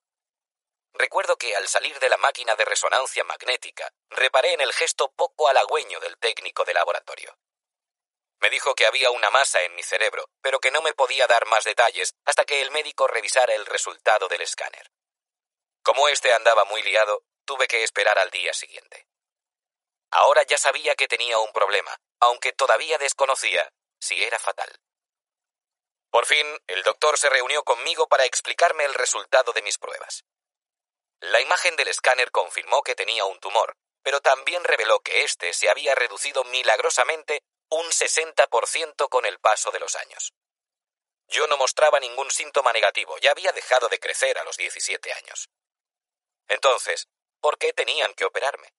Recuerdo 0.94 1.38
que 1.38 1.56
al 1.56 1.68
salir 1.68 2.00
de 2.00 2.10
la 2.10 2.18
máquina 2.18 2.56
de 2.56 2.66
resonancia 2.66 3.24
magnética, 3.24 3.92
reparé 4.10 4.54
en 4.54 4.62
el 4.62 4.74
gesto 4.74 5.12
poco 5.12 5.48
halagüeño 5.48 6.00
del 6.00 6.18
técnico 6.18 6.64
de 6.66 6.74
laboratorio. 6.74 7.38
Me 8.40 8.50
dijo 8.50 8.76
que 8.76 8.86
había 8.86 9.10
una 9.10 9.30
masa 9.30 9.62
en 9.64 9.74
mi 9.74 9.84
cerebro, 9.84 10.30
pero 10.42 10.60
que 10.60 10.70
no 10.70 10.82
me 10.82 10.94
podía 10.94 11.28
dar 11.28 11.46
más 11.48 11.64
detalles 11.64 12.14
hasta 12.26 12.46
que 12.46 12.62
el 12.62 12.72
médico 12.72 13.08
revisara 13.08 13.54
el 13.54 13.66
resultado 13.66 14.28
del 14.28 14.42
escáner. 14.42 14.92
Como 15.82 16.08
este 16.10 16.34
andaba 16.34 16.66
muy 16.66 16.84
liado, 16.84 17.24
tuve 17.46 17.68
que 17.68 17.84
esperar 17.84 18.20
al 18.20 18.30
día 18.30 18.54
siguiente. 18.54 19.08
Ahora 20.12 20.44
ya 20.44 20.58
sabía 20.58 20.96
que 20.96 21.08
tenía 21.08 21.40
un 21.40 21.52
problema, 21.54 21.98
aunque 22.20 22.54
todavía 22.54 22.98
desconocía 22.98 23.74
si 24.00 24.22
era 24.22 24.38
fatal. 24.38 24.70
Por 26.12 26.26
fin, 26.28 26.46
el 26.68 26.84
doctor 26.84 27.18
se 27.18 27.30
reunió 27.30 27.64
conmigo 27.64 28.08
para 28.08 28.26
explicarme 28.26 28.84
el 28.84 28.94
resultado 28.94 29.54
de 29.54 29.64
mis 29.64 29.80
pruebas. 29.80 30.24
La 31.24 31.40
imagen 31.40 31.78
del 31.78 31.88
escáner 31.88 32.32
confirmó 32.32 32.84
que 32.84 32.96
tenía 32.96 33.24
un 33.24 33.40
tumor, 33.40 33.78
pero 34.02 34.20
también 34.20 34.62
reveló 34.66 35.00
que 35.00 35.24
éste 35.24 35.54
se 35.54 35.70
había 35.70 35.96
reducido 35.96 36.44
milagrosamente 36.44 37.44
un 37.70 37.86
60% 37.86 39.08
con 39.08 39.26
el 39.26 39.40
paso 39.40 39.72
de 39.72 39.80
los 39.80 39.96
años. 39.96 40.34
Yo 41.30 41.48
no 41.48 41.56
mostraba 41.56 42.02
ningún 42.02 42.30
síntoma 42.30 42.74
negativo, 42.74 43.18
ya 43.20 43.32
había 43.32 43.54
dejado 43.54 43.88
de 43.88 44.02
crecer 44.02 44.38
a 44.38 44.44
los 44.44 44.58
17 44.58 45.14
años. 45.14 45.48
Entonces, 46.50 47.08
¿por 47.40 47.58
qué 47.58 47.72
tenían 47.72 48.14
que 48.16 48.26
operarme? 48.26 48.74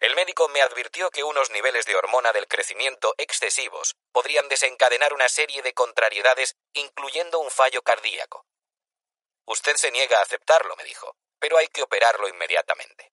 El 0.00 0.14
médico 0.16 0.50
me 0.50 0.60
advirtió 0.60 1.10
que 1.10 1.24
unos 1.24 1.48
niveles 1.48 1.86
de 1.86 1.96
hormona 1.96 2.32
del 2.32 2.46
crecimiento 2.46 3.14
excesivos 3.16 3.96
podrían 4.12 4.50
desencadenar 4.50 5.14
una 5.14 5.30
serie 5.30 5.62
de 5.62 5.72
contrariedades, 5.72 6.56
incluyendo 6.74 7.38
un 7.38 7.50
fallo 7.50 7.80
cardíaco. 7.80 8.44
Usted 9.46 9.76
se 9.76 9.90
niega 9.90 10.18
a 10.18 10.22
aceptarlo, 10.22 10.76
me 10.76 10.84
dijo, 10.84 11.16
pero 11.38 11.58
hay 11.58 11.68
que 11.68 11.82
operarlo 11.82 12.28
inmediatamente. 12.28 13.12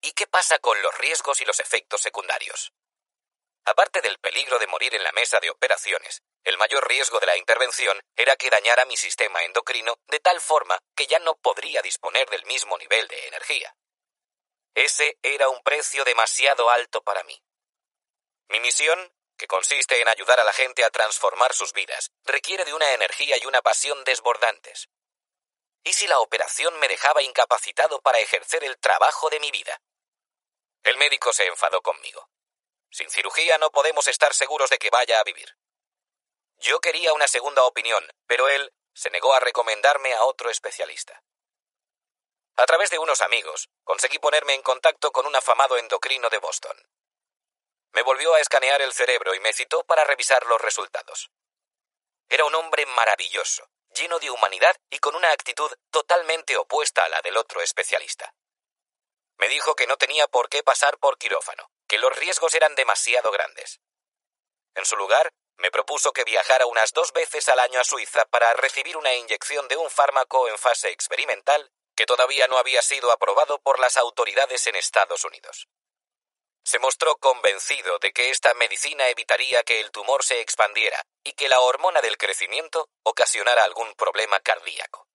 ¿Y 0.00 0.12
qué 0.12 0.26
pasa 0.26 0.58
con 0.58 0.80
los 0.82 0.96
riesgos 0.98 1.40
y 1.40 1.44
los 1.44 1.60
efectos 1.60 2.00
secundarios? 2.00 2.72
Aparte 3.64 4.02
del 4.02 4.18
peligro 4.18 4.58
de 4.58 4.66
morir 4.66 4.94
en 4.94 5.02
la 5.02 5.12
mesa 5.12 5.40
de 5.40 5.48
operaciones, 5.48 6.22
el 6.44 6.58
mayor 6.58 6.86
riesgo 6.86 7.18
de 7.20 7.26
la 7.26 7.38
intervención 7.38 7.98
era 8.14 8.36
que 8.36 8.50
dañara 8.50 8.84
mi 8.84 8.98
sistema 8.98 9.42
endocrino 9.42 9.96
de 10.08 10.20
tal 10.20 10.40
forma 10.42 10.78
que 10.94 11.06
ya 11.06 11.18
no 11.20 11.36
podría 11.36 11.80
disponer 11.80 12.28
del 12.28 12.44
mismo 12.44 12.76
nivel 12.76 13.08
de 13.08 13.28
energía. 13.28 13.74
Ese 14.74 15.16
era 15.22 15.48
un 15.48 15.62
precio 15.62 16.04
demasiado 16.04 16.68
alto 16.68 17.02
para 17.02 17.22
mí. 17.24 17.42
Mi 18.48 18.60
misión, 18.60 19.14
que 19.38 19.46
consiste 19.46 20.00
en 20.02 20.08
ayudar 20.08 20.38
a 20.38 20.44
la 20.44 20.52
gente 20.52 20.84
a 20.84 20.90
transformar 20.90 21.54
sus 21.54 21.72
vidas, 21.72 22.10
requiere 22.24 22.66
de 22.66 22.74
una 22.74 22.92
energía 22.92 23.38
y 23.40 23.46
una 23.46 23.62
pasión 23.62 24.04
desbordantes. 24.04 24.88
¿Y 25.84 25.92
si 25.92 26.06
la 26.06 26.18
operación 26.18 26.78
me 26.78 26.88
dejaba 26.88 27.22
incapacitado 27.22 28.00
para 28.00 28.18
ejercer 28.18 28.64
el 28.64 28.78
trabajo 28.78 29.28
de 29.28 29.38
mi 29.38 29.50
vida? 29.50 29.82
El 30.82 30.96
médico 30.96 31.32
se 31.32 31.46
enfadó 31.46 31.82
conmigo. 31.82 32.30
Sin 32.90 33.10
cirugía 33.10 33.58
no 33.58 33.70
podemos 33.70 34.08
estar 34.08 34.32
seguros 34.32 34.70
de 34.70 34.78
que 34.78 34.88
vaya 34.88 35.20
a 35.20 35.24
vivir. 35.24 35.56
Yo 36.56 36.80
quería 36.80 37.12
una 37.12 37.28
segunda 37.28 37.64
opinión, 37.64 38.02
pero 38.26 38.48
él 38.48 38.72
se 38.94 39.10
negó 39.10 39.34
a 39.34 39.40
recomendarme 39.40 40.14
a 40.14 40.24
otro 40.24 40.48
especialista. 40.48 41.22
A 42.56 42.64
través 42.64 42.88
de 42.88 42.98
unos 42.98 43.20
amigos, 43.20 43.68
conseguí 43.82 44.18
ponerme 44.18 44.54
en 44.54 44.62
contacto 44.62 45.12
con 45.12 45.26
un 45.26 45.36
afamado 45.36 45.76
endocrino 45.76 46.30
de 46.30 46.38
Boston. 46.38 46.76
Me 47.92 48.02
volvió 48.02 48.32
a 48.34 48.40
escanear 48.40 48.80
el 48.80 48.92
cerebro 48.92 49.34
y 49.34 49.40
me 49.40 49.52
citó 49.52 49.84
para 49.84 50.04
revisar 50.04 50.46
los 50.46 50.60
resultados. 50.60 51.30
Era 52.28 52.44
un 52.44 52.54
hombre 52.54 52.86
maravilloso, 52.86 53.68
lleno 53.94 54.18
de 54.18 54.30
humanidad 54.30 54.76
y 54.90 54.98
con 54.98 55.14
una 55.14 55.30
actitud 55.30 55.70
totalmente 55.90 56.56
opuesta 56.56 57.04
a 57.04 57.08
la 57.08 57.22
del 57.22 57.36
otro 57.36 57.62
especialista. 57.62 58.34
Me 59.38 59.48
dijo 59.48 59.74
que 59.74 59.86
no 59.86 59.96
tenía 59.96 60.28
por 60.28 60.48
qué 60.48 60.62
pasar 60.62 60.98
por 60.98 61.18
quirófano, 61.18 61.70
que 61.88 61.98
los 61.98 62.14
riesgos 62.16 62.54
eran 62.54 62.74
demasiado 62.74 63.30
grandes. 63.30 63.80
En 64.74 64.84
su 64.84 64.96
lugar, 64.96 65.32
me 65.56 65.70
propuso 65.70 66.12
que 66.12 66.24
viajara 66.24 66.66
unas 66.66 66.92
dos 66.92 67.12
veces 67.12 67.48
al 67.48 67.60
año 67.60 67.80
a 67.80 67.84
Suiza 67.84 68.24
para 68.26 68.52
recibir 68.54 68.96
una 68.96 69.14
inyección 69.14 69.68
de 69.68 69.76
un 69.76 69.90
fármaco 69.90 70.48
en 70.48 70.58
fase 70.58 70.90
experimental 70.90 71.70
que 71.94 72.06
todavía 72.06 72.48
no 72.48 72.58
había 72.58 72.82
sido 72.82 73.12
aprobado 73.12 73.60
por 73.60 73.78
las 73.78 73.96
autoridades 73.96 74.66
en 74.66 74.76
Estados 74.76 75.24
Unidos. 75.24 75.68
Se 76.64 76.78
mostró 76.78 77.16
convencido 77.18 77.98
de 77.98 78.12
que 78.12 78.30
esta 78.30 78.54
medicina 78.54 79.08
evitaría 79.08 79.62
que 79.62 79.80
el 79.80 79.90
tumor 79.90 80.24
se 80.24 80.40
expandiera 80.40 81.04
y 81.22 81.34
que 81.34 81.48
la 81.48 81.60
hormona 81.60 82.00
del 82.00 82.16
crecimiento 82.16 82.88
ocasionara 83.02 83.64
algún 83.64 83.94
problema 83.94 84.40
cardíaco. 84.40 85.06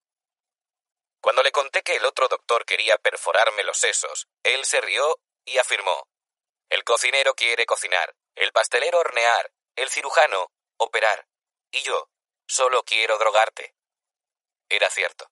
Cuando 1.22 1.44
le 1.44 1.52
conté 1.52 1.82
que 1.82 1.96
el 1.96 2.06
otro 2.06 2.28
doctor 2.28 2.66
quería 2.66 2.98
perforarme 2.98 3.64
los 3.64 3.78
sesos, 3.78 4.28
él 4.44 4.64
se 4.66 4.80
rió 4.80 5.20
y 5.44 5.58
afirmó 5.58 6.08
el 6.70 6.84
cocinero 6.84 7.34
quiere 7.34 7.66
cocinar, 7.66 8.16
el 8.36 8.52
pastelero 8.52 9.00
hornear, 9.00 9.52
el 9.76 9.90
cirujano 9.90 10.52
operar, 10.78 11.28
y 11.72 11.82
yo 11.82 12.12
solo 12.48 12.84
quiero 12.84 13.18
drogarte. 13.18 13.74
Era 14.70 14.88
cierto. 14.92 15.32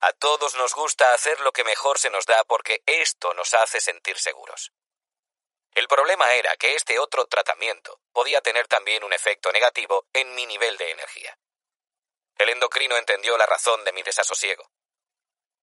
A 0.00 0.12
todos 0.12 0.54
nos 0.54 0.74
gusta 0.74 1.12
hacer 1.12 1.40
lo 1.40 1.50
que 1.50 1.64
mejor 1.64 1.98
se 1.98 2.10
nos 2.10 2.24
da 2.24 2.44
porque 2.44 2.82
esto 2.86 3.34
nos 3.34 3.52
hace 3.54 3.80
sentir 3.80 4.16
seguros. 4.16 4.72
El 5.78 5.86
problema 5.86 6.34
era 6.34 6.56
que 6.56 6.74
este 6.74 6.98
otro 6.98 7.26
tratamiento 7.26 8.00
podía 8.10 8.40
tener 8.40 8.66
también 8.66 9.04
un 9.04 9.12
efecto 9.12 9.52
negativo 9.52 10.08
en 10.12 10.34
mi 10.34 10.44
nivel 10.44 10.76
de 10.76 10.90
energía. 10.90 11.38
El 12.36 12.48
endocrino 12.48 12.96
entendió 12.96 13.38
la 13.38 13.46
razón 13.46 13.84
de 13.84 13.92
mi 13.92 14.02
desasosiego. 14.02 14.72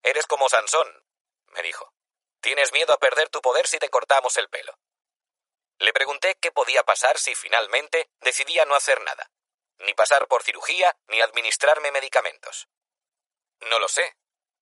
Eres 0.02 0.26
como 0.26 0.48
Sansón, 0.48 1.04
me 1.48 1.60
dijo. 1.60 1.92
Tienes 2.40 2.72
miedo 2.72 2.94
a 2.94 2.98
perder 2.98 3.28
tu 3.28 3.42
poder 3.42 3.66
si 3.66 3.78
te 3.78 3.90
cortamos 3.90 4.38
el 4.38 4.48
pelo. 4.48 4.78
Le 5.80 5.92
pregunté 5.92 6.38
qué 6.40 6.50
podía 6.50 6.82
pasar 6.82 7.18
si 7.18 7.34
finalmente 7.34 8.08
decidía 8.20 8.64
no 8.64 8.74
hacer 8.74 9.02
nada, 9.02 9.30
ni 9.80 9.92
pasar 9.92 10.28
por 10.28 10.42
cirugía, 10.42 10.96
ni 11.08 11.20
administrarme 11.20 11.92
medicamentos. 11.92 12.68
No 13.60 13.78
lo 13.78 13.88
sé, 13.88 14.16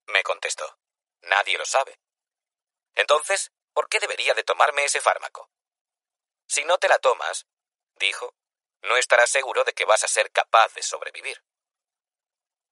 me 0.06 0.24
contestó. 0.24 0.80
Nadie 1.20 1.58
lo 1.58 1.64
sabe. 1.64 2.00
Entonces, 2.96 3.52
¿por 3.74 3.88
qué 3.88 4.00
debería 4.00 4.32
de 4.32 4.44
tomarme 4.44 4.84
ese 4.84 5.00
fármaco? 5.00 5.50
Si 6.46 6.64
no 6.64 6.78
te 6.78 6.88
la 6.88 6.98
tomas, 6.98 7.46
dijo, 7.96 8.34
no 8.82 8.96
estarás 8.96 9.30
seguro 9.30 9.64
de 9.64 9.72
que 9.72 9.84
vas 9.84 10.04
a 10.04 10.08
ser 10.08 10.30
capaz 10.30 10.72
de 10.74 10.82
sobrevivir. 10.82 11.42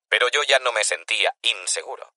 Pero 0.09 0.29
yo 0.29 0.43
ya 0.43 0.59
no 0.61 0.73
me 0.73 0.85
sentía 0.85 1.35
inseguro. 1.43 2.15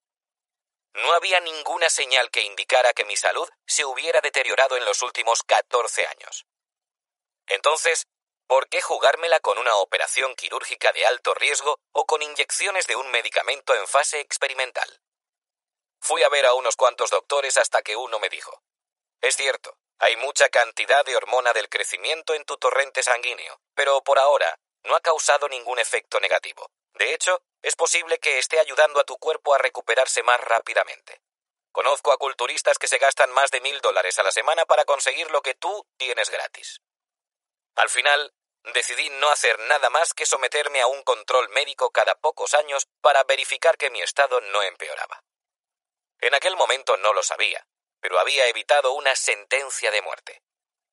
No 0.94 1.14
había 1.14 1.40
ninguna 1.42 1.90
señal 1.90 2.30
que 2.32 2.42
indicara 2.42 2.94
que 2.94 3.06
mi 3.06 3.18
salud 3.18 3.50
se 3.66 3.84
hubiera 3.84 4.22
deteriorado 4.22 4.78
en 4.78 4.86
los 4.86 5.02
últimos 5.02 5.44
14 5.44 6.08
años. 6.08 6.46
Entonces, 7.48 8.08
¿por 8.48 8.70
qué 8.70 8.82
jugármela 8.82 9.40
con 9.40 9.58
una 9.58 9.76
operación 9.76 10.36
quirúrgica 10.36 10.92
de 10.94 11.06
alto 11.06 11.34
riesgo 11.34 11.80
o 11.92 12.06
con 12.06 12.22
inyecciones 12.22 12.88
de 12.88 12.96
un 12.96 13.10
medicamento 13.12 13.76
en 13.76 13.88
fase 13.88 14.20
experimental? 14.20 15.02
Fui 16.00 16.22
a 16.24 16.30
ver 16.30 16.46
a 16.46 16.54
unos 16.54 16.76
cuantos 16.76 17.10
doctores 17.10 17.58
hasta 17.58 17.82
que 17.82 17.96
uno 17.96 18.20
me 18.20 18.30
dijo, 18.30 18.62
es 19.26 19.36
cierto, 19.36 19.78
hay 19.98 20.16
mucha 20.18 20.50
cantidad 20.50 21.04
de 21.06 21.16
hormona 21.16 21.52
del 21.54 21.70
crecimiento 21.70 22.34
en 22.34 22.46
tu 22.46 22.58
torrente 22.58 23.02
sanguíneo, 23.02 23.60
pero 23.74 24.04
por 24.04 24.20
ahora 24.20 24.60
no 24.84 24.96
ha 24.96 25.02
causado 25.02 25.48
ningún 25.48 25.80
efecto 25.80 26.20
negativo. 26.20 26.70
De 26.94 27.14
hecho, 27.14 27.42
es 27.62 27.76
posible 27.76 28.20
que 28.20 28.38
esté 28.38 28.60
ayudando 28.60 29.00
a 29.00 29.04
tu 29.04 29.18
cuerpo 29.18 29.54
a 29.54 29.58
recuperarse 29.58 30.22
más 30.22 30.40
rápidamente. 30.42 31.22
Conozco 31.72 32.12
a 32.12 32.18
culturistas 32.18 32.78
que 32.78 32.88
se 32.88 33.00
gastan 33.00 33.32
más 33.32 33.50
de 33.52 33.62
mil 33.62 33.82
dólares 33.82 34.20
a 34.20 34.24
la 34.24 34.32
semana 34.32 34.66
para 34.66 34.86
conseguir 34.86 35.30
lo 35.32 35.42
que 35.42 35.56
tú 35.56 35.88
tienes 35.98 36.30
gratis. 36.30 36.82
Al 37.76 37.90
final, 37.90 38.34
decidí 38.74 39.10
no 39.10 39.30
hacer 39.30 39.58
nada 39.60 39.90
más 39.90 40.14
que 40.14 40.26
someterme 40.26 40.82
a 40.82 40.88
un 40.88 41.04
control 41.04 41.50
médico 41.50 41.92
cada 41.92 42.16
pocos 42.16 42.54
años 42.54 42.88
para 43.02 43.24
verificar 43.24 43.78
que 43.78 43.90
mi 43.90 44.02
estado 44.02 44.40
no 44.42 44.62
empeoraba. 44.64 45.24
En 46.20 46.34
aquel 46.34 46.56
momento 46.56 46.96
no 46.98 47.12
lo 47.12 47.24
sabía, 47.24 47.68
pero 48.06 48.20
había 48.20 48.46
evitado 48.46 48.92
una 48.94 49.16
sentencia 49.16 49.90
de 49.90 50.04
muerte. 50.04 50.44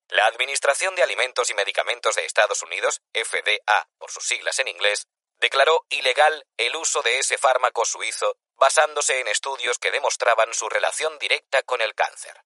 La 0.07 0.25
Administración 0.25 0.95
de 0.95 1.03
Alimentos 1.03 1.47
y 1.51 1.53
Medicamentos 1.53 2.15
de 2.15 2.25
Estados 2.25 2.63
Unidos, 2.63 3.03
FDA 3.13 3.87
por 3.99 4.09
sus 4.09 4.25
siglas 4.25 4.57
en 4.57 4.67
inglés, 4.67 5.05
declaró 5.37 5.85
ilegal 5.89 6.43
el 6.57 6.75
uso 6.75 7.03
de 7.03 7.19
ese 7.19 7.37
fármaco 7.37 7.85
suizo 7.85 8.35
basándose 8.55 9.19
en 9.19 9.27
estudios 9.27 9.77
que 9.77 9.91
demostraban 9.91 10.55
su 10.55 10.67
relación 10.69 11.19
directa 11.19 11.61
con 11.61 11.81
el 11.81 11.93
cáncer. 11.93 12.43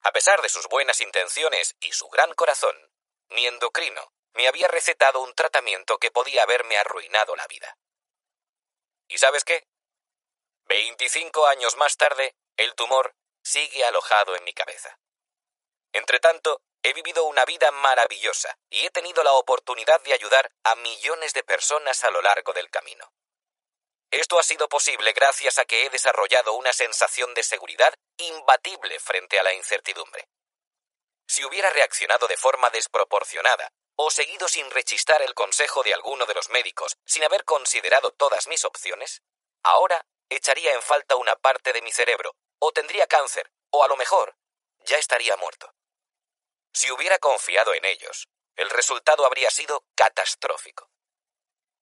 A 0.00 0.12
pesar 0.12 0.40
de 0.40 0.48
sus 0.48 0.66
buenas 0.68 1.02
intenciones 1.02 1.76
y 1.78 1.92
su 1.92 2.08
gran 2.08 2.32
corazón, 2.32 2.74
mi 3.28 3.46
endocrino 3.46 4.14
me 4.32 4.48
había 4.48 4.68
recetado 4.68 5.20
un 5.20 5.34
tratamiento 5.34 5.98
que 5.98 6.10
podía 6.10 6.44
haberme 6.44 6.78
arruinado 6.78 7.36
la 7.36 7.46
vida. 7.46 7.76
¿Y 9.08 9.18
sabes 9.18 9.44
qué? 9.44 9.66
Veinticinco 10.64 11.46
años 11.46 11.76
más 11.76 11.98
tarde, 11.98 12.34
el 12.56 12.74
tumor 12.74 13.14
sigue 13.48 13.84
alojado 13.84 14.36
en 14.36 14.44
mi 14.44 14.52
cabeza. 14.52 14.98
Entretanto, 15.92 16.60
He 16.82 16.92
vivido 16.92 17.24
una 17.24 17.44
vida 17.44 17.70
maravillosa 17.72 18.56
y 18.70 18.86
he 18.86 18.90
tenido 18.90 19.22
la 19.24 19.32
oportunidad 19.32 20.00
de 20.02 20.14
ayudar 20.14 20.50
a 20.62 20.76
millones 20.76 21.32
de 21.34 21.42
personas 21.42 22.04
a 22.04 22.10
lo 22.10 22.22
largo 22.22 22.52
del 22.52 22.70
camino. 22.70 23.12
Esto 24.10 24.38
ha 24.38 24.42
sido 24.42 24.68
posible 24.68 25.12
gracias 25.12 25.58
a 25.58 25.64
que 25.64 25.84
he 25.84 25.90
desarrollado 25.90 26.54
una 26.54 26.72
sensación 26.72 27.34
de 27.34 27.42
seguridad 27.42 27.92
imbatible 28.16 28.98
frente 29.00 29.38
a 29.38 29.42
la 29.42 29.52
incertidumbre. 29.52 30.28
Si 31.26 31.44
hubiera 31.44 31.68
reaccionado 31.70 32.26
de 32.26 32.36
forma 32.36 32.70
desproporcionada, 32.70 33.70
o 33.96 34.10
seguido 34.10 34.48
sin 34.48 34.70
rechistar 34.70 35.20
el 35.20 35.34
consejo 35.34 35.82
de 35.82 35.92
alguno 35.92 36.24
de 36.24 36.34
los 36.34 36.48
médicos, 36.48 36.96
sin 37.04 37.24
haber 37.24 37.44
considerado 37.44 38.12
todas 38.12 38.46
mis 38.46 38.64
opciones, 38.64 39.20
ahora 39.64 40.06
echaría 40.30 40.72
en 40.72 40.80
falta 40.80 41.16
una 41.16 41.34
parte 41.34 41.72
de 41.72 41.82
mi 41.82 41.90
cerebro, 41.90 42.34
o 42.58 42.72
tendría 42.72 43.06
cáncer, 43.06 43.50
o 43.70 43.84
a 43.84 43.88
lo 43.88 43.96
mejor 43.96 44.36
ya 44.80 44.96
estaría 44.96 45.36
muerto. 45.36 45.74
Si 46.72 46.90
hubiera 46.90 47.18
confiado 47.18 47.74
en 47.74 47.84
ellos, 47.84 48.28
el 48.56 48.70
resultado 48.70 49.24
habría 49.26 49.50
sido 49.50 49.84
catastrófico. 49.94 50.90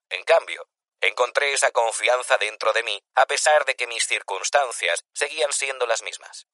En 0.09 0.25
cambio, 0.25 0.69
encontré 1.01 1.53
esa 1.53 1.71
confianza 1.71 2.37
dentro 2.39 2.73
de 2.73 2.83
mí 2.83 3.03
a 3.15 3.27
pesar 3.27 3.65
de 3.65 3.75
que 3.75 3.87
mis 3.87 4.07
circunstancias 4.07 5.05
seguían 5.13 5.53
siendo 5.53 5.87
las 5.87 6.03
mismas. 6.03 6.47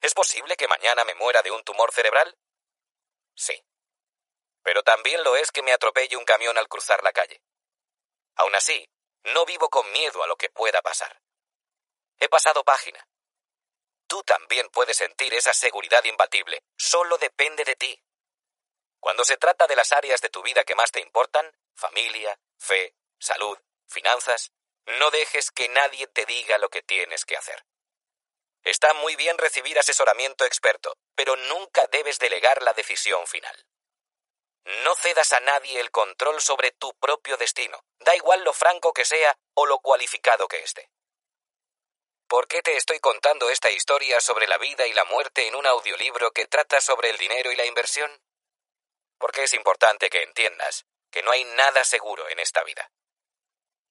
¿Es 0.00 0.14
posible 0.14 0.56
que 0.56 0.68
mañana 0.68 1.04
me 1.04 1.14
muera 1.14 1.42
de 1.42 1.50
un 1.50 1.62
tumor 1.64 1.92
cerebral? 1.92 2.36
Sí. 3.34 3.64
Pero 4.62 4.82
también 4.82 5.22
lo 5.24 5.36
es 5.36 5.50
que 5.50 5.62
me 5.62 5.72
atropelle 5.72 6.16
un 6.16 6.24
camión 6.24 6.56
al 6.58 6.68
cruzar 6.68 7.02
la 7.02 7.12
calle. 7.12 7.42
Aún 8.36 8.54
así, 8.54 8.88
no 9.24 9.44
vivo 9.44 9.70
con 9.70 9.90
miedo 9.92 10.22
a 10.22 10.26
lo 10.26 10.36
que 10.36 10.50
pueda 10.50 10.82
pasar. 10.82 11.23
He 12.18 12.28
pasado 12.28 12.64
página. 12.64 13.06
Tú 14.06 14.22
también 14.22 14.68
puedes 14.70 14.96
sentir 14.96 15.34
esa 15.34 15.52
seguridad 15.52 16.04
imbatible. 16.04 16.62
Solo 16.76 17.18
depende 17.18 17.64
de 17.64 17.76
ti. 17.76 18.02
Cuando 19.00 19.24
se 19.24 19.36
trata 19.36 19.66
de 19.66 19.76
las 19.76 19.92
áreas 19.92 20.20
de 20.20 20.30
tu 20.30 20.42
vida 20.42 20.64
que 20.64 20.74
más 20.74 20.90
te 20.90 21.00
importan, 21.00 21.50
familia, 21.74 22.38
fe, 22.58 22.94
salud, 23.18 23.58
finanzas, 23.86 24.52
no 24.86 25.10
dejes 25.10 25.50
que 25.50 25.68
nadie 25.68 26.06
te 26.06 26.26
diga 26.26 26.58
lo 26.58 26.68
que 26.68 26.82
tienes 26.82 27.24
que 27.24 27.36
hacer. 27.36 27.64
Está 28.62 28.94
muy 28.94 29.14
bien 29.16 29.36
recibir 29.36 29.78
asesoramiento 29.78 30.46
experto, 30.46 30.96
pero 31.14 31.36
nunca 31.36 31.86
debes 31.92 32.18
delegar 32.18 32.62
la 32.62 32.72
decisión 32.72 33.26
final. 33.26 33.66
No 34.82 34.94
cedas 34.94 35.34
a 35.34 35.40
nadie 35.40 35.80
el 35.80 35.90
control 35.90 36.40
sobre 36.40 36.72
tu 36.72 36.94
propio 36.94 37.36
destino, 37.36 37.84
da 37.98 38.16
igual 38.16 38.42
lo 38.42 38.54
franco 38.54 38.94
que 38.94 39.04
sea 39.04 39.36
o 39.52 39.66
lo 39.66 39.80
cualificado 39.80 40.48
que 40.48 40.62
esté. 40.62 40.88
¿Por 42.28 42.48
qué 42.48 42.62
te 42.62 42.76
estoy 42.76 43.00
contando 43.00 43.50
esta 43.50 43.70
historia 43.70 44.18
sobre 44.20 44.46
la 44.46 44.56
vida 44.56 44.86
y 44.86 44.92
la 44.92 45.04
muerte 45.04 45.46
en 45.46 45.54
un 45.54 45.66
audiolibro 45.66 46.32
que 46.32 46.46
trata 46.46 46.80
sobre 46.80 47.10
el 47.10 47.18
dinero 47.18 47.52
y 47.52 47.56
la 47.56 47.66
inversión? 47.66 48.10
Porque 49.18 49.44
es 49.44 49.52
importante 49.52 50.08
que 50.08 50.22
entiendas 50.22 50.86
que 51.10 51.22
no 51.22 51.30
hay 51.30 51.44
nada 51.44 51.84
seguro 51.84 52.28
en 52.28 52.40
esta 52.40 52.64
vida. 52.64 52.90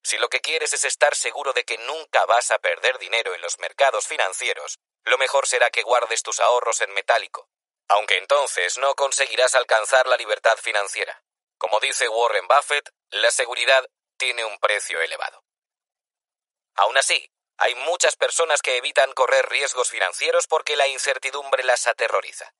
Si 0.02 0.18
lo 0.18 0.28
que 0.28 0.40
quieres 0.40 0.74
es 0.74 0.84
estar 0.84 1.14
seguro 1.14 1.52
de 1.52 1.64
que 1.64 1.78
nunca 1.78 2.26
vas 2.26 2.50
a 2.50 2.58
perder 2.58 2.98
dinero 2.98 3.34
en 3.34 3.40
los 3.40 3.58
mercados 3.58 4.06
financieros, 4.06 4.78
lo 5.04 5.16
mejor 5.16 5.46
será 5.46 5.70
que 5.70 5.82
guardes 5.82 6.22
tus 6.22 6.40
ahorros 6.40 6.80
en 6.82 6.92
metálico, 6.92 7.48
aunque 7.88 8.18
entonces 8.18 8.76
no 8.78 8.94
conseguirás 8.96 9.54
alcanzar 9.54 10.06
la 10.06 10.16
libertad 10.16 10.58
financiera. 10.58 11.22
Como 11.56 11.80
dice 11.80 12.08
Warren 12.08 12.46
Buffett, 12.48 12.90
la 13.10 13.30
seguridad 13.30 13.88
tiene 14.18 14.44
un 14.44 14.58
precio 14.58 15.00
elevado. 15.00 15.42
Aún 16.74 16.98
así, 16.98 17.30
hay 17.58 17.74
muchas 17.76 18.16
personas 18.16 18.62
que 18.62 18.76
evitan 18.76 19.12
correr 19.12 19.48
riesgos 19.48 19.90
financieros 19.90 20.46
porque 20.46 20.76
la 20.76 20.88
incertidumbre 20.88 21.62
las 21.62 21.86
aterroriza. 21.86 22.52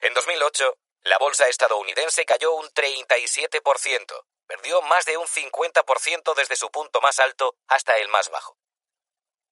En 0.00 0.14
2008, 0.14 0.78
la 1.02 1.18
bolsa 1.18 1.48
estadounidense 1.48 2.24
cayó 2.24 2.54
un 2.54 2.68
37%, 2.68 4.24
perdió 4.46 4.82
más 4.82 5.04
de 5.06 5.16
un 5.16 5.26
50% 5.26 6.34
desde 6.34 6.56
su 6.56 6.70
punto 6.70 7.00
más 7.00 7.18
alto 7.20 7.56
hasta 7.66 7.96
el 7.96 8.08
más 8.08 8.30
bajo. 8.30 8.56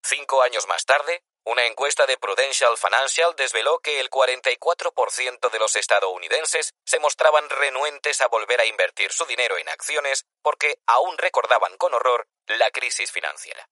Cinco 0.02 0.42
años 0.42 0.66
más 0.66 0.84
tarde, 0.84 1.24
una 1.44 1.66
encuesta 1.66 2.06
de 2.06 2.16
Prudential 2.16 2.76
Financial 2.78 3.34
desveló 3.36 3.78
que 3.80 4.00
el 4.00 4.08
44% 4.08 5.50
de 5.50 5.58
los 5.58 5.76
estadounidenses 5.76 6.72
se 6.84 6.98
mostraban 6.98 7.48
renuentes 7.50 8.20
a 8.20 8.28
volver 8.28 8.60
a 8.60 8.64
invertir 8.64 9.12
su 9.12 9.26
dinero 9.26 9.58
en 9.58 9.68
acciones 9.68 10.24
porque 10.42 10.78
aún 10.86 11.18
recordaban 11.18 11.76
con 11.76 11.92
horror 11.92 12.28
la 12.46 12.70
crisis 12.70 13.12
financiera. 13.12 13.68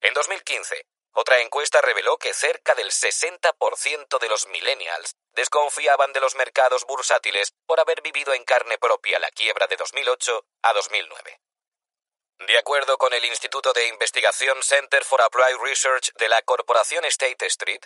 En 0.00 0.14
2015, 0.14 0.86
otra 1.12 1.40
encuesta 1.40 1.80
reveló 1.80 2.16
que 2.16 2.32
cerca 2.32 2.74
del 2.74 2.90
60% 2.90 4.18
de 4.18 4.28
los 4.28 4.46
millennials 4.46 5.16
desconfiaban 5.32 6.12
de 6.12 6.20
los 6.20 6.34
mercados 6.36 6.86
bursátiles 6.86 7.52
por 7.66 7.80
haber 7.80 8.00
vivido 8.00 8.32
en 8.32 8.44
carne 8.44 8.78
propia 8.78 9.18
la 9.18 9.30
quiebra 9.30 9.66
de 9.66 9.76
2008 9.76 10.44
a 10.62 10.72
2009. 10.72 11.40
De 12.46 12.56
acuerdo 12.56 12.96
con 12.96 13.12
el 13.12 13.24
Instituto 13.26 13.72
de 13.74 13.88
Investigación 13.88 14.62
Center 14.62 15.04
for 15.04 15.20
Applied 15.20 15.58
Research 15.62 16.12
de 16.14 16.28
la 16.28 16.40
corporación 16.42 17.04
State 17.04 17.44
Street, 17.46 17.82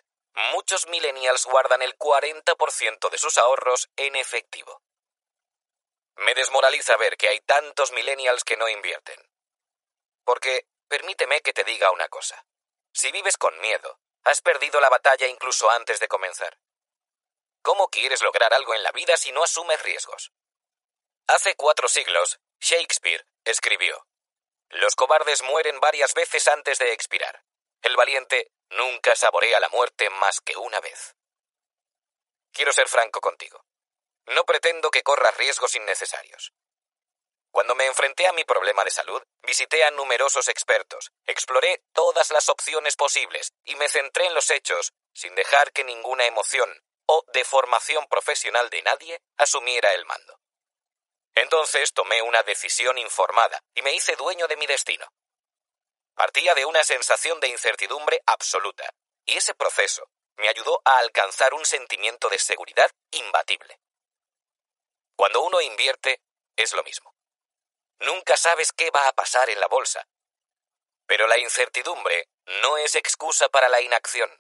muchos 0.53 0.87
millennials 0.87 1.47
guardan 1.47 1.83
el 1.83 1.97
40% 1.99 3.11
de 3.11 3.19
sus 3.19 3.39
ahorros 3.39 3.89
en 3.97 4.15
efectivo. 4.15 4.81
Me 6.17 6.35
desmoraliza 6.35 6.97
ver 6.97 7.17
que 7.17 7.29
hay 7.29 7.41
tantos 7.41 7.91
millennials 7.91 8.45
que 8.45 8.57
no 8.57 8.69
invierten. 8.69 9.21
Porque, 10.25 10.67
permíteme 10.89 11.41
que 11.41 11.53
te 11.53 11.65
diga 11.65 11.91
una 11.91 12.09
cosa. 12.09 12.47
Si 12.93 13.11
vives 13.13 13.37
con 13.37 13.59
miedo, 13.61 13.99
has 14.25 14.41
perdido 14.41 14.81
la 14.81 14.89
batalla 14.89 15.27
incluso 15.27 15.71
antes 15.71 16.01
de 16.01 16.09
comenzar. 16.09 16.59
¿Cómo 17.63 17.89
quieres 17.89 18.23
lograr 18.23 18.53
algo 18.55 18.75
en 18.75 18.83
la 18.83 18.93
vida 18.93 19.17
si 19.17 19.33
no 19.33 19.43
asumes 19.43 19.83
riesgos? 19.83 20.33
Hace 21.27 21.57
cuatro 21.57 21.89
siglos, 21.89 22.41
Shakespeare 22.61 23.27
escribió, 23.45 24.07
los 24.75 24.97
cobardes 24.97 25.43
mueren 25.43 25.79
varias 25.79 26.15
veces 26.15 26.49
antes 26.49 26.79
de 26.79 26.93
expirar. 26.93 27.45
El 27.83 27.97
valiente 27.97 28.51
nunca 28.71 29.15
saborea 29.15 29.61
la 29.61 29.69
muerte 29.69 30.11
más 30.11 30.41
que 30.41 30.57
una 30.57 30.81
vez. 30.81 31.15
Quiero 32.53 32.73
ser 32.73 32.89
franco 32.89 33.21
contigo. 33.21 33.65
No 34.27 34.45
pretendo 34.45 34.91
que 34.91 35.05
corras 35.05 35.37
riesgos 35.37 35.77
innecesarios. 35.77 36.53
Cuando 37.55 37.77
me 37.77 37.87
enfrenté 37.87 38.27
a 38.27 38.33
mi 38.33 38.43
problema 38.43 38.83
de 38.83 38.91
salud, 38.91 39.23
visité 39.43 39.85
a 39.85 39.93
numerosos 39.93 40.49
expertos, 40.49 41.13
exploré 41.25 41.85
todas 41.93 42.33
las 42.33 42.49
opciones 42.49 42.97
posibles 42.97 43.53
y 43.63 43.77
me 43.77 43.89
centré 43.89 44.27
en 44.27 44.35
los 44.35 44.51
hechos, 44.51 44.93
sin 45.13 45.37
dejar 45.37 45.71
que 45.71 45.85
ninguna 45.85 46.27
emoción 46.27 46.69
o 47.07 47.25
deformación 47.33 48.09
profesional 48.09 48.71
de 48.71 48.83
nadie 48.83 49.23
asumiera 49.37 49.95
el 49.95 50.05
mando. 50.05 50.41
Entonces 51.37 51.93
tomé 51.93 52.23
una 52.23 52.43
decisión 52.43 52.99
informada 52.99 53.63
y 53.73 53.83
me 53.83 53.95
hice 53.95 54.17
dueño 54.17 54.49
de 54.49 54.57
mi 54.57 54.67
destino. 54.67 55.07
Partía 56.17 56.57
de 56.57 56.65
una 56.65 56.83
sensación 56.83 57.39
de 57.39 57.51
incertidumbre 57.51 58.21
absoluta, 58.27 58.93
y 59.27 59.37
ese 59.37 59.55
proceso 59.55 60.11
me 60.39 60.49
ayudó 60.49 60.83
a 60.85 60.99
alcanzar 60.99 61.55
un 61.55 61.65
sentimiento 61.65 62.29
de 62.31 62.41
seguridad 62.41 62.91
imbatible. 63.13 63.79
Cuando 65.15 65.41
uno 65.43 65.61
invierte, 65.61 66.21
es 66.57 66.73
lo 66.73 66.83
mismo. 66.83 67.14
Nunca 68.05 68.37
sabes 68.37 68.73
qué 68.73 68.91
va 68.91 69.09
a 69.09 69.13
pasar 69.13 69.51
en 69.51 69.61
la 69.61 69.69
bolsa. 69.69 70.07
Pero 71.07 71.27
la 71.27 71.39
incertidumbre 71.39 72.29
no 72.63 72.77
es 72.79 72.95
excusa 72.95 73.49
para 73.49 73.69
la 73.69 73.81
inacción. 73.81 74.31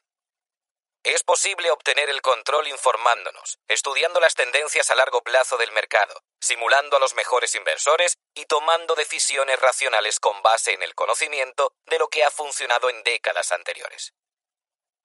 Es 1.03 1.23
posible 1.23 1.71
obtener 1.71 2.09
el 2.09 2.23
control 2.23 2.67
informándonos, 2.69 3.59
estudiando 3.69 4.21
las 4.21 4.35
tendencias 4.35 4.91
a 4.91 4.95
largo 4.95 5.23
plazo 5.23 5.59
del 5.59 5.71
mercado, 5.73 6.23
simulando 6.41 6.97
a 6.97 7.01
los 7.01 7.15
mejores 7.15 7.55
inversores 7.55 8.17
y 8.35 8.47
tomando 8.47 8.95
decisiones 8.95 9.61
racionales 9.61 10.19
con 10.19 10.43
base 10.43 10.73
en 10.73 10.83
el 10.83 10.95
conocimiento 10.95 11.75
de 11.85 11.99
lo 11.99 12.09
que 12.09 12.25
ha 12.25 12.31
funcionado 12.31 12.89
en 12.89 13.03
décadas 13.03 13.53
anteriores. 13.53 14.15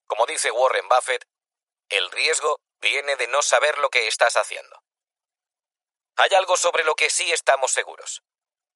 Como 0.07 0.25
dice 0.25 0.51
Warren 0.51 0.87
Buffett, 0.87 1.25
el 1.89 2.09
riesgo 2.11 2.61
viene 2.79 3.17
de 3.17 3.27
no 3.27 3.41
saber 3.41 3.77
lo 3.77 3.89
que 3.89 4.07
estás 4.07 4.37
haciendo. 4.37 4.81
Hay 6.15 6.33
algo 6.33 6.55
sobre 6.55 6.83
lo 6.83 6.95
que 6.95 7.09
sí 7.09 7.31
estamos 7.31 7.71
seguros. 7.71 8.23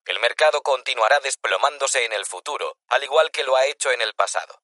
El 0.06 0.18
mercado 0.20 0.62
continuará 0.62 1.20
desplomándose 1.20 2.04
en 2.04 2.12
el 2.12 2.26
futuro, 2.26 2.76
al 2.88 3.02
igual 3.02 3.30
que 3.30 3.44
lo 3.44 3.56
ha 3.56 3.66
hecho 3.66 3.90
en 3.90 4.02
el 4.02 4.14
pasado. 4.14 4.62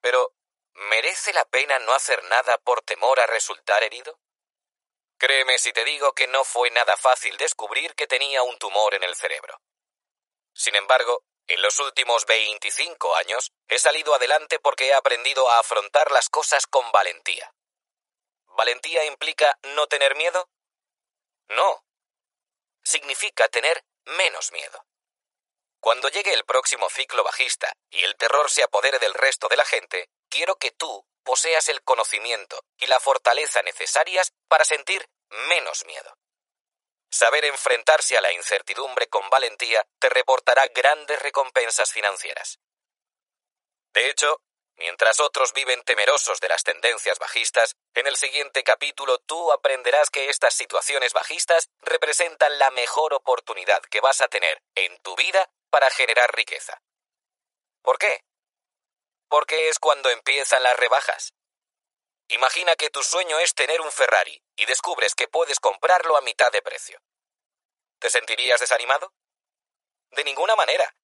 Pero, 0.00 0.34
¿merece 0.74 1.32
la 1.32 1.44
pena 1.46 1.78
no 1.80 1.92
hacer 1.92 2.22
nada 2.24 2.56
por 2.58 2.82
temor 2.82 3.18
a 3.18 3.26
resultar 3.26 3.82
herido? 3.82 4.20
Créeme 5.18 5.58
si 5.58 5.72
te 5.72 5.84
digo 5.84 6.12
que 6.12 6.26
no 6.26 6.44
fue 6.44 6.70
nada 6.70 6.96
fácil 6.96 7.36
descubrir 7.38 7.94
que 7.94 8.06
tenía 8.06 8.42
un 8.42 8.56
tumor 8.58 8.94
en 8.94 9.02
el 9.02 9.16
cerebro. 9.16 9.60
Sin 10.52 10.76
embargo, 10.76 11.24
en 11.48 11.62
los 11.62 11.80
últimos 11.80 12.26
25 12.26 13.16
años 13.16 13.52
he 13.68 13.78
salido 13.78 14.14
adelante 14.14 14.58
porque 14.58 14.88
he 14.88 14.94
aprendido 14.94 15.48
a 15.50 15.58
afrontar 15.58 16.10
las 16.12 16.28
cosas 16.28 16.66
con 16.66 16.90
valentía. 16.92 17.52
¿Valentía 18.46 19.04
implica 19.06 19.58
no 19.74 19.86
tener 19.86 20.16
miedo? 20.16 20.50
No. 21.48 21.84
Significa 22.82 23.48
tener 23.48 23.84
menos 24.06 24.52
miedo. 24.52 24.84
Cuando 25.80 26.08
llegue 26.08 26.32
el 26.32 26.44
próximo 26.44 26.88
ciclo 26.90 27.22
bajista 27.22 27.72
y 27.90 28.02
el 28.02 28.16
terror 28.16 28.50
se 28.50 28.62
apodere 28.62 28.98
del 28.98 29.14
resto 29.14 29.48
de 29.48 29.56
la 29.56 29.64
gente, 29.64 30.08
quiero 30.28 30.56
que 30.56 30.70
tú 30.70 31.06
poseas 31.22 31.68
el 31.68 31.82
conocimiento 31.82 32.64
y 32.78 32.86
la 32.86 33.00
fortaleza 33.00 33.62
necesarias 33.62 34.32
para 34.48 34.64
sentir 34.64 35.08
menos 35.48 35.84
miedo. 35.86 36.16
Saber 37.10 37.44
enfrentarse 37.44 38.16
a 38.16 38.20
la 38.20 38.32
incertidumbre 38.32 39.08
con 39.08 39.28
valentía 39.30 39.86
te 39.98 40.08
reportará 40.08 40.66
grandes 40.68 41.20
recompensas 41.22 41.92
financieras. 41.92 42.58
De 43.92 44.10
hecho, 44.10 44.40
Mientras 44.78 45.20
otros 45.20 45.54
viven 45.54 45.82
temerosos 45.82 46.38
de 46.40 46.48
las 46.48 46.62
tendencias 46.62 47.18
bajistas, 47.18 47.76
en 47.94 48.06
el 48.06 48.16
siguiente 48.16 48.62
capítulo 48.62 49.18
tú 49.18 49.50
aprenderás 49.50 50.10
que 50.10 50.28
estas 50.28 50.54
situaciones 50.54 51.14
bajistas 51.14 51.70
representan 51.80 52.58
la 52.58 52.70
mejor 52.70 53.14
oportunidad 53.14 53.80
que 53.90 54.00
vas 54.00 54.20
a 54.20 54.28
tener 54.28 54.62
en 54.74 54.98
tu 54.98 55.16
vida 55.16 55.50
para 55.70 55.88
generar 55.90 56.34
riqueza. 56.34 56.82
¿Por 57.82 57.98
qué? 57.98 58.24
Porque 59.28 59.70
es 59.70 59.78
cuando 59.78 60.10
empiezan 60.10 60.62
las 60.62 60.76
rebajas. 60.76 61.32
Imagina 62.28 62.76
que 62.76 62.90
tu 62.90 63.02
sueño 63.02 63.38
es 63.38 63.54
tener 63.54 63.80
un 63.80 63.90
Ferrari 63.90 64.42
y 64.56 64.66
descubres 64.66 65.14
que 65.14 65.28
puedes 65.28 65.58
comprarlo 65.58 66.16
a 66.16 66.22
mitad 66.22 66.52
de 66.52 66.60
precio. 66.60 67.00
¿Te 67.98 68.10
sentirías 68.10 68.60
desanimado? 68.60 69.14
De 70.10 70.24
ninguna 70.24 70.54
manera. 70.54 70.94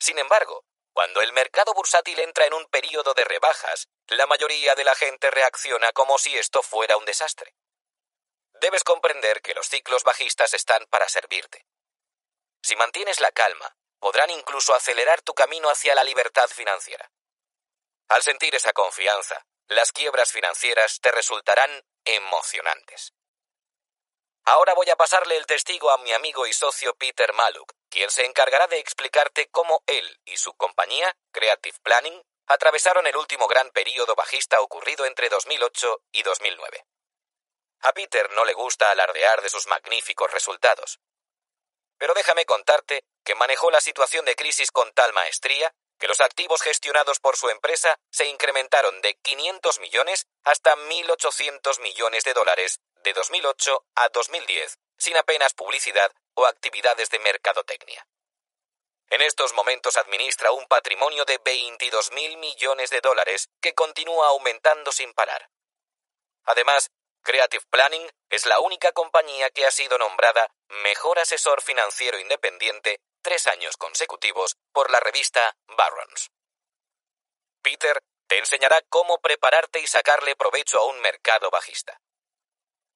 Sin 0.00 0.18
embargo, 0.18 0.64
cuando 0.94 1.20
el 1.22 1.32
mercado 1.32 1.74
bursátil 1.74 2.20
entra 2.20 2.46
en 2.46 2.54
un 2.54 2.66
periodo 2.66 3.14
de 3.14 3.24
rebajas, 3.24 3.88
la 4.06 4.26
mayoría 4.26 4.76
de 4.76 4.84
la 4.84 4.94
gente 4.94 5.28
reacciona 5.28 5.90
como 5.92 6.18
si 6.18 6.36
esto 6.36 6.62
fuera 6.62 6.96
un 6.96 7.04
desastre. 7.04 7.52
Debes 8.60 8.84
comprender 8.84 9.42
que 9.42 9.54
los 9.54 9.68
ciclos 9.68 10.04
bajistas 10.04 10.54
están 10.54 10.86
para 10.86 11.08
servirte. 11.08 11.66
Si 12.62 12.76
mantienes 12.76 13.20
la 13.20 13.32
calma, 13.32 13.76
podrán 13.98 14.30
incluso 14.30 14.72
acelerar 14.72 15.20
tu 15.22 15.34
camino 15.34 15.68
hacia 15.68 15.96
la 15.96 16.04
libertad 16.04 16.46
financiera. 16.46 17.10
Al 18.08 18.22
sentir 18.22 18.54
esa 18.54 18.72
confianza, 18.72 19.44
las 19.66 19.90
quiebras 19.90 20.30
financieras 20.30 21.00
te 21.00 21.10
resultarán 21.10 21.84
emocionantes. 22.04 23.14
Ahora 24.44 24.74
voy 24.74 24.88
a 24.90 24.96
pasarle 24.96 25.38
el 25.38 25.46
testigo 25.46 25.90
a 25.90 25.98
mi 25.98 26.12
amigo 26.12 26.46
y 26.46 26.52
socio 26.52 26.94
Peter 26.94 27.32
Maluk, 27.32 27.72
quien 27.94 28.10
se 28.10 28.26
encargará 28.26 28.66
de 28.66 28.80
explicarte 28.80 29.46
cómo 29.52 29.84
él 29.86 30.20
y 30.24 30.36
su 30.36 30.52
compañía, 30.54 31.16
Creative 31.30 31.78
Planning, 31.84 32.20
atravesaron 32.48 33.06
el 33.06 33.16
último 33.16 33.46
gran 33.46 33.70
período 33.70 34.16
bajista 34.16 34.60
ocurrido 34.60 35.06
entre 35.06 35.28
2008 35.28 36.02
y 36.10 36.24
2009. 36.24 36.84
A 37.82 37.92
Peter 37.92 38.28
no 38.32 38.44
le 38.44 38.52
gusta 38.52 38.90
alardear 38.90 39.42
de 39.42 39.48
sus 39.48 39.68
magníficos 39.68 40.28
resultados. 40.32 40.98
Pero 41.96 42.14
déjame 42.14 42.44
contarte 42.44 43.04
que 43.24 43.36
manejó 43.36 43.70
la 43.70 43.80
situación 43.80 44.24
de 44.24 44.34
crisis 44.34 44.72
con 44.72 44.92
tal 44.92 45.12
maestría 45.12 45.72
que 46.00 46.08
los 46.08 46.20
activos 46.20 46.62
gestionados 46.62 47.20
por 47.20 47.36
su 47.36 47.48
empresa 47.48 47.96
se 48.10 48.26
incrementaron 48.26 49.02
de 49.02 49.14
500 49.22 49.78
millones 49.78 50.26
hasta 50.42 50.74
1.800 50.74 51.78
millones 51.78 52.24
de 52.24 52.34
dólares 52.34 52.80
de 53.04 53.12
2008 53.12 53.86
a 53.94 54.08
2010, 54.08 54.80
sin 54.98 55.16
apenas 55.16 55.54
publicidad 55.54 56.10
o 56.34 56.46
actividades 56.46 57.10
de 57.10 57.18
mercadotecnia. 57.18 58.06
En 59.10 59.22
estos 59.22 59.52
momentos 59.52 59.96
administra 59.96 60.52
un 60.52 60.66
patrimonio 60.66 61.24
de 61.24 61.38
22.000 61.40 62.36
millones 62.38 62.90
de 62.90 63.00
dólares 63.00 63.48
que 63.60 63.74
continúa 63.74 64.28
aumentando 64.28 64.92
sin 64.92 65.12
parar. 65.12 65.50
Además, 66.44 66.90
Creative 67.22 67.64
Planning 67.70 68.10
es 68.28 68.46
la 68.46 68.60
única 68.60 68.92
compañía 68.92 69.50
que 69.50 69.66
ha 69.66 69.70
sido 69.70 69.98
nombrada 69.98 70.50
Mejor 70.68 71.18
Asesor 71.18 71.62
Financiero 71.62 72.18
Independiente 72.18 73.00
tres 73.22 73.46
años 73.46 73.76
consecutivos 73.76 74.56
por 74.72 74.90
la 74.90 75.00
revista 75.00 75.56
Barrons. 75.68 76.30
Peter 77.62 78.02
te 78.26 78.38
enseñará 78.38 78.82
cómo 78.90 79.20
prepararte 79.20 79.80
y 79.80 79.86
sacarle 79.86 80.36
provecho 80.36 80.78
a 80.78 80.86
un 80.86 81.00
mercado 81.00 81.50
bajista. 81.50 81.98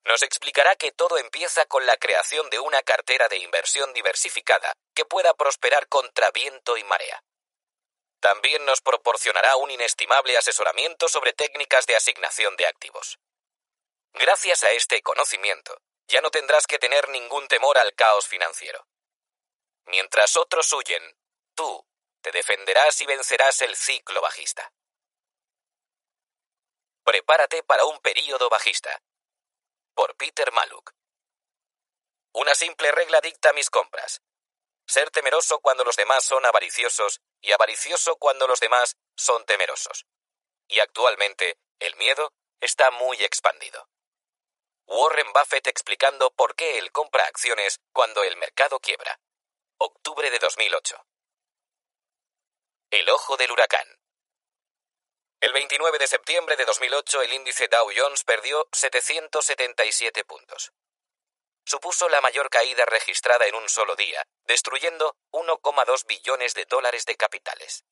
Nos 0.04 0.22
explicará 0.22 0.76
que 0.76 0.92
todo 0.92 1.18
empieza 1.18 1.66
con 1.66 1.84
la 1.86 1.96
creación 1.96 2.48
de 2.50 2.58
una 2.58 2.82
cartera 2.82 3.28
de 3.28 3.36
inversión 3.38 3.92
diversificada 3.92 4.72
que 4.94 5.04
pueda 5.04 5.34
prosperar 5.34 5.88
contra 5.88 6.30
viento 6.30 6.76
y 6.76 6.84
marea. 6.84 7.22
También 8.20 8.64
nos 8.64 8.80
proporcionará 8.80 9.56
un 9.56 9.70
inestimable 9.70 10.36
asesoramiento 10.36 11.08
sobre 11.08 11.32
técnicas 11.32 11.86
de 11.86 11.94
asignación 11.94 12.56
de 12.56 12.66
activos. 12.66 13.18
Gracias 14.14 14.64
a 14.64 14.70
este 14.70 15.02
conocimiento, 15.02 15.80
ya 16.08 16.20
no 16.20 16.30
tendrás 16.30 16.66
que 16.66 16.78
tener 16.78 17.08
ningún 17.10 17.46
temor 17.46 17.78
al 17.78 17.94
caos 17.94 18.26
financiero. 18.26 18.86
Mientras 19.86 20.36
otros 20.36 20.72
huyen, 20.72 21.16
tú 21.54 21.86
te 22.22 22.32
defenderás 22.32 23.00
y 23.00 23.06
vencerás 23.06 23.62
el 23.62 23.76
ciclo 23.76 24.20
bajista. 24.20 24.72
Prepárate 27.04 27.62
para 27.62 27.84
un 27.84 28.00
período 28.00 28.48
bajista 28.48 29.00
por 29.98 30.14
Peter 30.14 30.52
Maluk. 30.52 30.92
Una 32.32 32.54
simple 32.54 32.92
regla 32.92 33.20
dicta 33.20 33.52
mis 33.52 33.68
compras. 33.68 34.22
Ser 34.86 35.10
temeroso 35.10 35.58
cuando 35.58 35.82
los 35.82 35.96
demás 35.96 36.24
son 36.24 36.46
avariciosos 36.46 37.20
y 37.40 37.50
avaricioso 37.50 38.14
cuando 38.14 38.46
los 38.46 38.60
demás 38.60 38.96
son 39.16 39.44
temerosos. 39.44 40.06
Y 40.68 40.78
actualmente 40.78 41.58
el 41.80 41.96
miedo 41.96 42.32
está 42.60 42.92
muy 42.92 43.16
expandido. 43.24 43.88
Warren 44.86 45.32
Buffett 45.32 45.66
explicando 45.66 46.30
por 46.30 46.54
qué 46.54 46.78
él 46.78 46.92
compra 46.92 47.24
acciones 47.24 47.80
cuando 47.92 48.22
el 48.22 48.36
mercado 48.36 48.78
quiebra. 48.78 49.18
Octubre 49.78 50.30
de 50.30 50.38
2008. 50.38 51.04
El 52.92 53.10
ojo 53.10 53.36
del 53.36 53.50
huracán. 53.50 53.98
El 55.40 55.52
29 55.52 55.98
de 55.98 56.08
septiembre 56.08 56.56
de 56.56 56.64
2008 56.64 57.22
el 57.22 57.32
índice 57.32 57.68
Dow 57.68 57.88
Jones 57.96 58.24
perdió 58.24 58.68
777 58.72 60.24
puntos. 60.24 60.72
Supuso 61.64 62.08
la 62.08 62.20
mayor 62.20 62.50
caída 62.50 62.84
registrada 62.86 63.46
en 63.46 63.54
un 63.54 63.68
solo 63.68 63.94
día, 63.94 64.26
destruyendo 64.46 65.16
1,2 65.30 66.06
billones 66.06 66.54
de 66.54 66.64
dólares 66.64 67.06
de 67.06 67.14
capitales. 67.14 67.84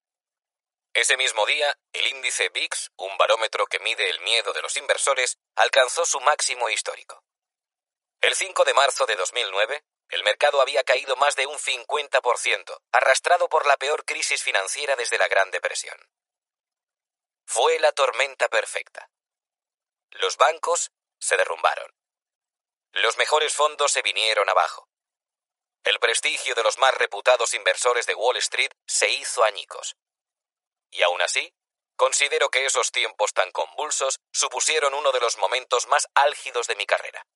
Ese 0.93 1.17
mismo 1.17 1.47
día, 1.47 1.79
el 1.93 2.09
índice 2.09 2.49
VIX, 2.49 2.91
un 2.97 3.17
barómetro 3.17 3.67
que 3.67 3.79
mide 3.79 4.11
el 4.11 4.19
miedo 4.23 4.53
de 4.53 4.63
los 4.63 4.77
inversores, 4.77 5.39
alcanzó 5.55 6.05
su 6.05 6.19
máximo 6.19 6.69
histórico. 6.69 7.23
El 8.23 8.35
5 8.35 8.65
de 8.65 8.75
marzo 8.75 9.07
de 9.07 9.15
2009, 9.15 9.85
el 10.09 10.25
mercado 10.25 10.61
había 10.61 10.83
caído 10.83 11.15
más 11.15 11.37
de 11.37 11.47
un 11.47 11.59
50%, 11.59 12.81
arrastrado 12.91 13.49
por 13.49 13.67
la 13.67 13.77
peor 13.77 14.05
crisis 14.05 14.43
financiera 14.43 14.97
desde 14.97 15.19
la 15.19 15.29
Gran 15.29 15.53
Depresión. 15.53 15.97
Fue 17.47 17.79
la 17.79 17.93
tormenta 17.93 18.49
perfecta. 18.49 19.09
Los 20.11 20.37
bancos 20.37 20.91
se 21.19 21.37
derrumbaron. 21.37 21.91
Los 22.93 23.17
mejores 23.19 23.55
fondos 23.55 23.93
se 23.93 24.03
vinieron 24.03 24.49
abajo. 24.49 24.89
El 25.85 26.01
prestigio 26.01 26.55
de 26.57 26.65
los 26.65 26.79
más 26.79 26.95
reputados 26.95 27.55
inversores 27.55 28.07
de 28.07 28.15
Wall 28.15 28.37
Street 28.39 28.73
se 28.87 29.09
hizo 29.11 29.45
añicos. 29.45 29.97
Y 30.91 31.03
aún 31.03 31.23
así, 31.23 31.55
considero 31.95 32.51
que 32.51 32.67
esos 32.67 32.91
tiempos 32.91 33.33
tan 33.33 33.53
convulsos 33.53 34.19
supusieron 34.33 34.95
uno 34.95 35.13
de 35.13 35.21
los 35.21 35.39
momentos 35.39 35.87
más 35.87 36.09
álgidos 36.15 36.67
de 36.67 36.77
mi 36.77 36.87
carrera. 36.87 37.27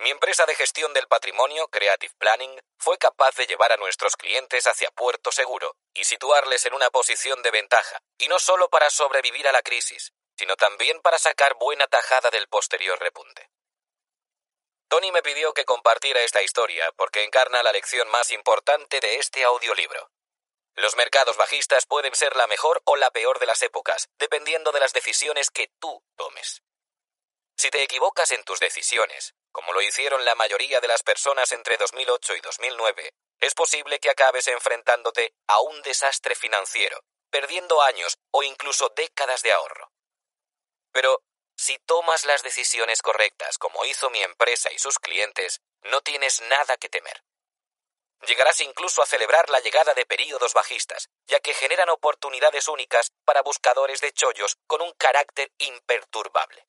Mi 0.00 0.08
empresa 0.08 0.46
de 0.46 0.54
gestión 0.54 0.94
del 0.94 1.06
patrimonio, 1.08 1.68
Creative 1.68 2.14
Planning, 2.16 2.58
fue 2.78 2.96
capaz 2.96 3.36
de 3.36 3.46
llevar 3.46 3.70
a 3.70 3.76
nuestros 3.76 4.16
clientes 4.16 4.66
hacia 4.66 4.90
puerto 4.92 5.30
seguro 5.30 5.76
y 5.92 6.04
situarles 6.04 6.64
en 6.64 6.72
una 6.72 6.88
posición 6.88 7.42
de 7.42 7.50
ventaja, 7.50 8.00
y 8.16 8.28
no 8.28 8.38
solo 8.38 8.70
para 8.70 8.88
sobrevivir 8.88 9.46
a 9.46 9.52
la 9.52 9.60
crisis, 9.60 10.14
sino 10.38 10.56
también 10.56 11.02
para 11.02 11.18
sacar 11.18 11.54
buena 11.56 11.86
tajada 11.86 12.30
del 12.30 12.48
posterior 12.48 12.98
repunte. 12.98 13.50
Tony 14.88 15.12
me 15.12 15.22
pidió 15.22 15.52
que 15.52 15.66
compartiera 15.66 16.22
esta 16.22 16.40
historia 16.40 16.90
porque 16.92 17.22
encarna 17.22 17.62
la 17.62 17.72
lección 17.72 18.08
más 18.08 18.30
importante 18.30 19.00
de 19.00 19.16
este 19.16 19.44
audiolibro. 19.44 20.10
Los 20.76 20.96
mercados 20.96 21.36
bajistas 21.36 21.84
pueden 21.84 22.14
ser 22.14 22.36
la 22.36 22.46
mejor 22.46 22.80
o 22.86 22.96
la 22.96 23.10
peor 23.10 23.38
de 23.38 23.44
las 23.44 23.60
épocas, 23.60 24.08
dependiendo 24.18 24.72
de 24.72 24.80
las 24.80 24.94
decisiones 24.94 25.50
que 25.50 25.70
tú 25.78 26.02
tomes. 26.16 26.62
Si 27.54 27.68
te 27.68 27.82
equivocas 27.82 28.30
en 28.32 28.42
tus 28.44 28.60
decisiones, 28.60 29.34
como 29.52 29.72
lo 29.72 29.82
hicieron 29.82 30.24
la 30.24 30.34
mayoría 30.34 30.80
de 30.80 30.88
las 30.88 31.02
personas 31.02 31.52
entre 31.52 31.76
2008 31.76 32.36
y 32.36 32.40
2009, 32.40 33.14
es 33.40 33.54
posible 33.54 33.98
que 33.98 34.10
acabes 34.10 34.48
enfrentándote 34.48 35.34
a 35.46 35.60
un 35.60 35.82
desastre 35.82 36.34
financiero, 36.34 37.02
perdiendo 37.30 37.80
años 37.82 38.18
o 38.30 38.42
incluso 38.42 38.90
décadas 38.90 39.42
de 39.42 39.52
ahorro. 39.52 39.90
Pero, 40.92 41.22
si 41.56 41.78
tomas 41.78 42.24
las 42.24 42.42
decisiones 42.42 43.02
correctas 43.02 43.58
como 43.58 43.84
hizo 43.84 44.10
mi 44.10 44.22
empresa 44.22 44.72
y 44.72 44.78
sus 44.78 44.98
clientes, 44.98 45.60
no 45.82 46.00
tienes 46.00 46.40
nada 46.42 46.76
que 46.76 46.88
temer. 46.88 47.22
Llegarás 48.26 48.60
incluso 48.60 49.02
a 49.02 49.06
celebrar 49.06 49.48
la 49.48 49.60
llegada 49.60 49.94
de 49.94 50.04
períodos 50.04 50.52
bajistas, 50.52 51.08
ya 51.26 51.40
que 51.40 51.54
generan 51.54 51.88
oportunidades 51.88 52.68
únicas 52.68 53.12
para 53.24 53.42
buscadores 53.42 54.00
de 54.00 54.12
chollos 54.12 54.56
con 54.66 54.82
un 54.82 54.92
carácter 54.92 55.50
imperturbable. 55.58 56.66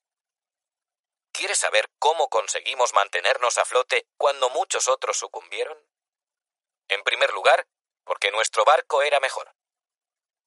¿Quieres 1.32 1.58
saber 1.58 1.88
cómo 1.98 2.28
conseguimos 2.28 2.92
mantenernos 2.92 3.56
a 3.56 3.64
flote 3.64 4.06
cuando 4.18 4.50
muchos 4.50 4.86
otros 4.88 5.16
sucumbieron? 5.16 5.78
En 6.88 7.02
primer 7.04 7.32
lugar, 7.32 7.66
porque 8.04 8.30
nuestro 8.30 8.64
barco 8.64 9.02
era 9.02 9.18
mejor. 9.18 9.54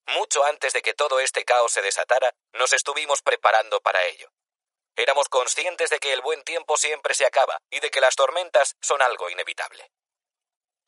Mucho 0.07 0.45
antes 0.45 0.73
de 0.73 0.83
que 0.83 0.93
todo 0.93 1.19
este 1.19 1.43
caos 1.43 1.71
se 1.71 1.81
desatara, 1.81 2.35
nos 2.53 2.71
estuvimos 2.71 3.23
preparando 3.23 3.81
para 3.81 4.05
ello. 4.05 4.31
Éramos 4.95 5.27
conscientes 5.27 5.89
de 5.89 5.99
que 5.99 6.13
el 6.13 6.21
buen 6.21 6.43
tiempo 6.43 6.77
siempre 6.77 7.15
se 7.15 7.25
acaba 7.25 7.57
y 7.71 7.79
de 7.79 7.89
que 7.89 7.99
las 7.99 8.15
tormentas 8.15 8.75
son 8.79 9.01
algo 9.01 9.29
inevitable. 9.31 9.91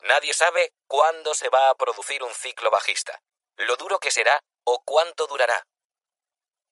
Nadie 0.02 0.32
sabe 0.32 0.72
cuándo 0.86 1.34
se 1.34 1.48
va 1.48 1.70
a 1.70 1.74
producir 1.74 2.22
un 2.22 2.32
ciclo 2.32 2.70
bajista, 2.70 3.20
lo 3.56 3.76
duro 3.76 3.98
que 3.98 4.12
será 4.12 4.40
o 4.64 4.80
cuánto 4.84 5.26
durará, 5.26 5.66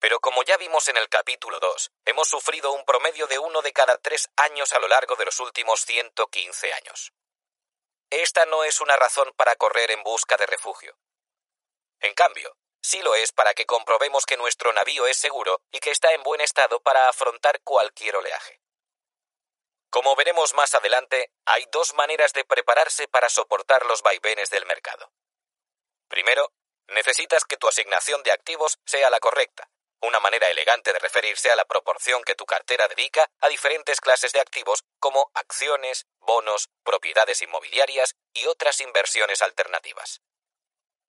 Pero 0.06 0.20
como 0.20 0.44
ya 0.44 0.56
vimos 0.56 0.86
en 0.86 0.96
el 0.98 1.08
capítulo 1.08 1.58
2, 1.58 1.90
hemos 2.04 2.28
sufrido 2.28 2.70
un 2.70 2.84
promedio 2.84 3.26
de 3.26 3.40
uno 3.40 3.60
de 3.60 3.72
cada 3.72 3.96
tres 3.96 4.30
años 4.36 4.72
a 4.72 4.78
lo 4.78 4.86
largo 4.86 5.16
de 5.16 5.24
los 5.24 5.40
últimos 5.40 5.84
115 5.84 6.72
años. 6.74 7.12
Esta 8.08 8.46
no 8.46 8.62
es 8.62 8.80
una 8.80 8.94
razón 8.94 9.32
para 9.36 9.56
correr 9.56 9.90
en 9.90 10.04
busca 10.04 10.36
de 10.36 10.46
refugio. 10.46 10.96
En 11.98 12.14
cambio, 12.14 12.56
sí 12.80 13.02
lo 13.02 13.16
es 13.16 13.32
para 13.32 13.52
que 13.52 13.66
comprobemos 13.66 14.26
que 14.26 14.36
nuestro 14.36 14.72
navío 14.72 15.08
es 15.08 15.16
seguro 15.16 15.60
y 15.72 15.80
que 15.80 15.90
está 15.90 16.12
en 16.12 16.22
buen 16.22 16.40
estado 16.40 16.78
para 16.78 17.08
afrontar 17.08 17.60
cualquier 17.64 18.14
oleaje. 18.14 18.60
Como 19.90 20.14
veremos 20.14 20.54
más 20.54 20.72
adelante, 20.76 21.32
hay 21.46 21.66
dos 21.72 21.94
maneras 21.94 22.32
de 22.32 22.44
prepararse 22.44 23.08
para 23.08 23.28
soportar 23.28 23.84
los 23.86 24.02
vaivenes 24.02 24.50
del 24.50 24.66
mercado. 24.66 25.10
Primero, 26.06 26.52
necesitas 26.86 27.44
que 27.44 27.56
tu 27.56 27.66
asignación 27.66 28.22
de 28.22 28.30
activos 28.30 28.78
sea 28.84 29.10
la 29.10 29.18
correcta, 29.18 29.68
una 30.00 30.20
manera 30.20 30.50
elegante 30.50 30.92
de 30.92 30.98
referirse 30.98 31.50
a 31.50 31.56
la 31.56 31.64
proporción 31.64 32.22
que 32.24 32.34
tu 32.34 32.44
cartera 32.44 32.88
dedica 32.88 33.28
a 33.40 33.48
diferentes 33.48 34.00
clases 34.00 34.32
de 34.32 34.40
activos 34.40 34.84
como 34.98 35.30
acciones, 35.34 36.06
bonos, 36.18 36.68
propiedades 36.82 37.42
inmobiliarias 37.42 38.14
y 38.32 38.46
otras 38.46 38.80
inversiones 38.80 39.42
alternativas. 39.42 40.20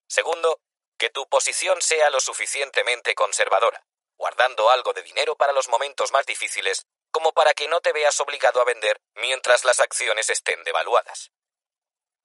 Segundo, 0.08 0.62
que 0.98 1.10
tu 1.10 1.28
posición 1.28 1.82
sea 1.82 2.10
lo 2.10 2.20
suficientemente 2.20 3.14
conservadora, 3.14 3.86
guardando 4.18 4.70
algo 4.70 4.94
de 4.94 5.04
dinero 5.04 5.36
para 5.36 5.54
los 5.54 5.68
momentos 5.68 6.12
más 6.12 6.26
difíciles, 6.26 6.86
como 7.12 7.34
para 7.34 7.54
que 7.54 7.68
no 7.68 7.82
te 7.82 7.94
veas 7.94 8.20
obligado 8.20 8.62
a 8.62 8.66
vender 8.66 9.02
mientras 9.16 9.66
las 9.66 9.80
acciones 9.80 10.30
estén 10.30 10.64
devaluadas. 10.64 11.32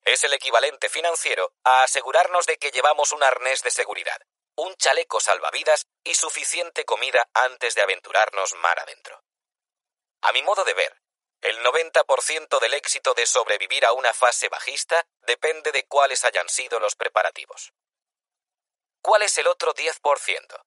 Es 0.05 0.25
el 0.25 0.33
equivalente 0.33 0.89
financiero 0.89 1.55
a 1.63 1.85
asegurarnos 1.85 2.47
de 2.47 2.57
que 2.57 2.71
llevamos 2.71 3.13
un 3.13 3.23
arnés 3.23 3.63
de 3.63 3.71
seguridad, 3.71 4.21
un 4.57 4.75
chaleco 4.77 5.21
salvavidas 5.21 5.87
y 6.05 6.15
suficiente 6.15 6.85
comida 6.85 7.29
antes 7.35 7.75
de 7.75 7.83
aventurarnos 7.83 8.55
mar 8.55 8.79
adentro. 8.79 9.23
A 10.23 10.33
mi 10.33 10.43
modo 10.43 10.65
de 10.65 10.75
ver, 10.75 11.03
el 11.41 11.59
90% 11.65 12.61
del 12.61 12.75
éxito 12.75 13.15
de 13.15 13.27
sobrevivir 13.27 13.85
a 13.85 13.93
una 13.93 14.13
fase 14.13 14.49
bajista 14.49 15.05
depende 15.23 15.73
de 15.73 15.85
cuáles 15.87 16.25
hayan 16.25 16.49
sido 16.49 16.79
los 16.79 16.95
preparativos. 16.95 17.73
¿Cuál 19.01 19.23
es 19.23 19.37
el 19.39 19.49
otro 19.49 19.75
10%? 19.75 20.65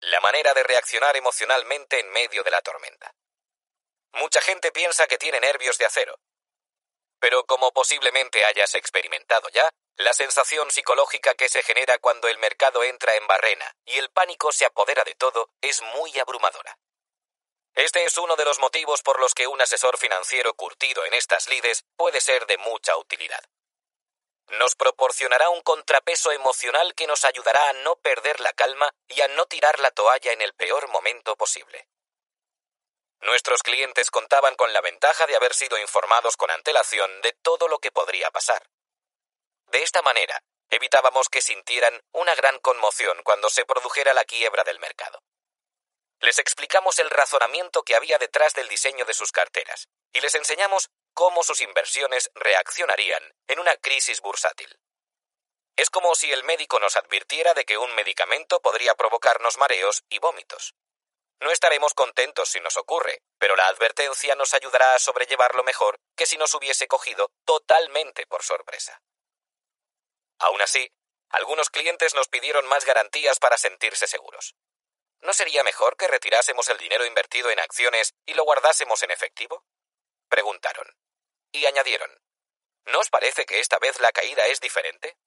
La 0.00 0.20
manera 0.20 0.54
de 0.54 0.64
reaccionar 0.64 1.16
emocionalmente 1.16 2.00
en 2.00 2.10
medio 2.10 2.42
de 2.42 2.50
la 2.50 2.60
tormenta. 2.60 3.14
Mucha 4.12 4.40
gente 4.40 4.72
piensa 4.72 5.06
que 5.06 5.18
tiene 5.18 5.38
nervios 5.38 5.78
de 5.78 5.86
acero. 5.86 6.18
Pero 7.20 7.44
como 7.44 7.72
posiblemente 7.72 8.44
hayas 8.44 8.74
experimentado 8.74 9.48
ya, 9.50 9.68
la 9.96 10.12
sensación 10.12 10.70
psicológica 10.70 11.34
que 11.34 11.48
se 11.48 11.62
genera 11.62 11.98
cuando 11.98 12.28
el 12.28 12.38
mercado 12.38 12.84
entra 12.84 13.16
en 13.16 13.26
barrena 13.26 13.74
y 13.84 13.98
el 13.98 14.10
pánico 14.10 14.52
se 14.52 14.64
apodera 14.64 15.02
de 15.02 15.14
todo 15.14 15.50
es 15.60 15.82
muy 15.82 16.16
abrumadora. 16.18 16.78
Este 17.74 18.04
es 18.04 18.16
uno 18.18 18.36
de 18.36 18.44
los 18.44 18.58
motivos 18.60 19.02
por 19.02 19.20
los 19.20 19.34
que 19.34 19.46
un 19.46 19.60
asesor 19.60 19.98
financiero 19.98 20.54
curtido 20.54 21.04
en 21.04 21.14
estas 21.14 21.48
lides 21.48 21.84
puede 21.96 22.20
ser 22.20 22.46
de 22.46 22.58
mucha 22.58 22.96
utilidad. 22.96 23.42
Nos 24.48 24.74
proporcionará 24.76 25.50
un 25.50 25.60
contrapeso 25.62 26.32
emocional 26.32 26.94
que 26.94 27.06
nos 27.06 27.24
ayudará 27.24 27.68
a 27.68 27.72
no 27.74 27.96
perder 27.96 28.40
la 28.40 28.52
calma 28.52 28.90
y 29.06 29.20
a 29.20 29.28
no 29.28 29.46
tirar 29.46 29.78
la 29.80 29.90
toalla 29.90 30.32
en 30.32 30.40
el 30.40 30.54
peor 30.54 30.88
momento 30.88 31.36
posible. 31.36 31.86
Nuestros 33.20 33.62
clientes 33.62 34.10
contaban 34.10 34.54
con 34.54 34.72
la 34.72 34.80
ventaja 34.80 35.26
de 35.26 35.36
haber 35.36 35.54
sido 35.54 35.78
informados 35.78 36.36
con 36.36 36.50
antelación 36.50 37.20
de 37.20 37.32
todo 37.42 37.68
lo 37.68 37.78
que 37.78 37.90
podría 37.90 38.30
pasar. 38.30 38.68
De 39.66 39.82
esta 39.82 40.02
manera, 40.02 40.42
evitábamos 40.70 41.28
que 41.28 41.42
sintieran 41.42 42.00
una 42.12 42.34
gran 42.34 42.58
conmoción 42.60 43.20
cuando 43.24 43.50
se 43.50 43.64
produjera 43.64 44.14
la 44.14 44.24
quiebra 44.24 44.64
del 44.64 44.78
mercado. 44.78 45.22
Les 46.20 46.38
explicamos 46.38 46.98
el 46.98 47.10
razonamiento 47.10 47.82
que 47.82 47.94
había 47.94 48.18
detrás 48.18 48.54
del 48.54 48.68
diseño 48.68 49.04
de 49.04 49.14
sus 49.14 49.30
carteras 49.30 49.88
y 50.12 50.20
les 50.20 50.34
enseñamos 50.34 50.90
cómo 51.12 51.42
sus 51.42 51.60
inversiones 51.60 52.30
reaccionarían 52.34 53.22
en 53.46 53.58
una 53.58 53.76
crisis 53.76 54.20
bursátil. 54.20 54.78
Es 55.76 55.90
como 55.90 56.14
si 56.14 56.32
el 56.32 56.42
médico 56.44 56.80
nos 56.80 56.96
advirtiera 56.96 57.54
de 57.54 57.64
que 57.64 57.78
un 57.78 57.94
medicamento 57.94 58.60
podría 58.60 58.94
provocarnos 58.94 59.58
mareos 59.58 60.02
y 60.08 60.18
vómitos. 60.18 60.74
No 61.40 61.52
estaremos 61.52 61.94
contentos 61.94 62.48
si 62.48 62.60
nos 62.60 62.76
ocurre, 62.76 63.22
pero 63.38 63.54
la 63.54 63.68
advertencia 63.68 64.34
nos 64.34 64.54
ayudará 64.54 64.94
a 64.94 64.98
sobrellevarlo 64.98 65.62
mejor 65.62 66.00
que 66.16 66.26
si 66.26 66.36
nos 66.36 66.52
hubiese 66.54 66.88
cogido 66.88 67.30
totalmente 67.44 68.26
por 68.26 68.42
sorpresa. 68.42 69.00
Aún 70.40 70.60
así, 70.62 70.90
algunos 71.30 71.70
clientes 71.70 72.14
nos 72.14 72.28
pidieron 72.28 72.66
más 72.66 72.84
garantías 72.84 73.38
para 73.38 73.56
sentirse 73.56 74.06
seguros. 74.06 74.56
¿No 75.20 75.32
sería 75.32 75.62
mejor 75.62 75.96
que 75.96 76.08
retirásemos 76.08 76.68
el 76.68 76.78
dinero 76.78 77.04
invertido 77.04 77.50
en 77.50 77.58
acciones 77.58 78.14
y 78.24 78.34
lo 78.34 78.44
guardásemos 78.44 79.02
en 79.02 79.10
efectivo? 79.10 79.64
Preguntaron. 80.28 80.96
Y 81.52 81.66
añadieron. 81.66 82.10
¿No 82.86 83.00
os 83.00 83.10
parece 83.10 83.44
que 83.44 83.60
esta 83.60 83.78
vez 83.78 84.00
la 84.00 84.12
caída 84.12 84.46
es 84.46 84.60
diferente? 84.60 85.18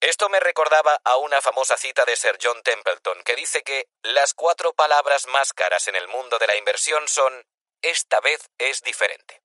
Esto 0.00 0.28
me 0.28 0.38
recordaba 0.38 1.00
a 1.02 1.16
una 1.16 1.40
famosa 1.40 1.76
cita 1.76 2.04
de 2.04 2.14
Sir 2.14 2.38
John 2.40 2.62
Templeton 2.62 3.20
que 3.24 3.34
dice 3.34 3.64
que 3.64 3.88
las 4.02 4.32
cuatro 4.32 4.72
palabras 4.72 5.26
más 5.26 5.52
caras 5.52 5.88
en 5.88 5.96
el 5.96 6.06
mundo 6.06 6.38
de 6.38 6.46
la 6.46 6.56
inversión 6.56 7.08
son 7.08 7.44
esta 7.82 8.20
vez 8.20 8.48
es 8.58 8.82
diferente. 8.82 9.42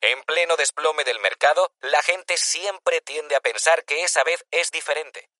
En 0.00 0.24
pleno 0.24 0.56
desplome 0.56 1.04
del 1.04 1.20
mercado, 1.20 1.72
la 1.80 2.02
gente 2.02 2.36
siempre 2.38 3.02
tiende 3.02 3.36
a 3.36 3.40
pensar 3.40 3.84
que 3.84 4.02
esa 4.02 4.24
vez 4.24 4.44
es 4.50 4.72
diferente. 4.72 5.30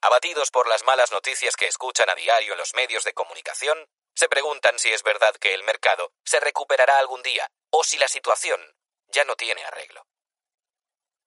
Abatidos 0.00 0.52
por 0.52 0.68
las 0.68 0.84
malas 0.84 1.10
noticias 1.10 1.56
que 1.56 1.66
escuchan 1.66 2.08
a 2.08 2.14
diario 2.14 2.52
en 2.52 2.58
los 2.58 2.74
medios 2.74 3.02
de 3.02 3.14
comunicación, 3.14 3.88
se 4.14 4.28
preguntan 4.28 4.78
si 4.78 4.92
es 4.92 5.02
verdad 5.02 5.34
que 5.36 5.54
el 5.54 5.64
mercado 5.64 6.12
se 6.24 6.38
recuperará 6.38 6.98
algún 6.98 7.22
día 7.22 7.50
o 7.70 7.82
si 7.82 7.98
la 7.98 8.06
situación 8.06 8.60
ya 9.08 9.24
no 9.24 9.34
tiene 9.34 9.64
arreglo. 9.64 10.06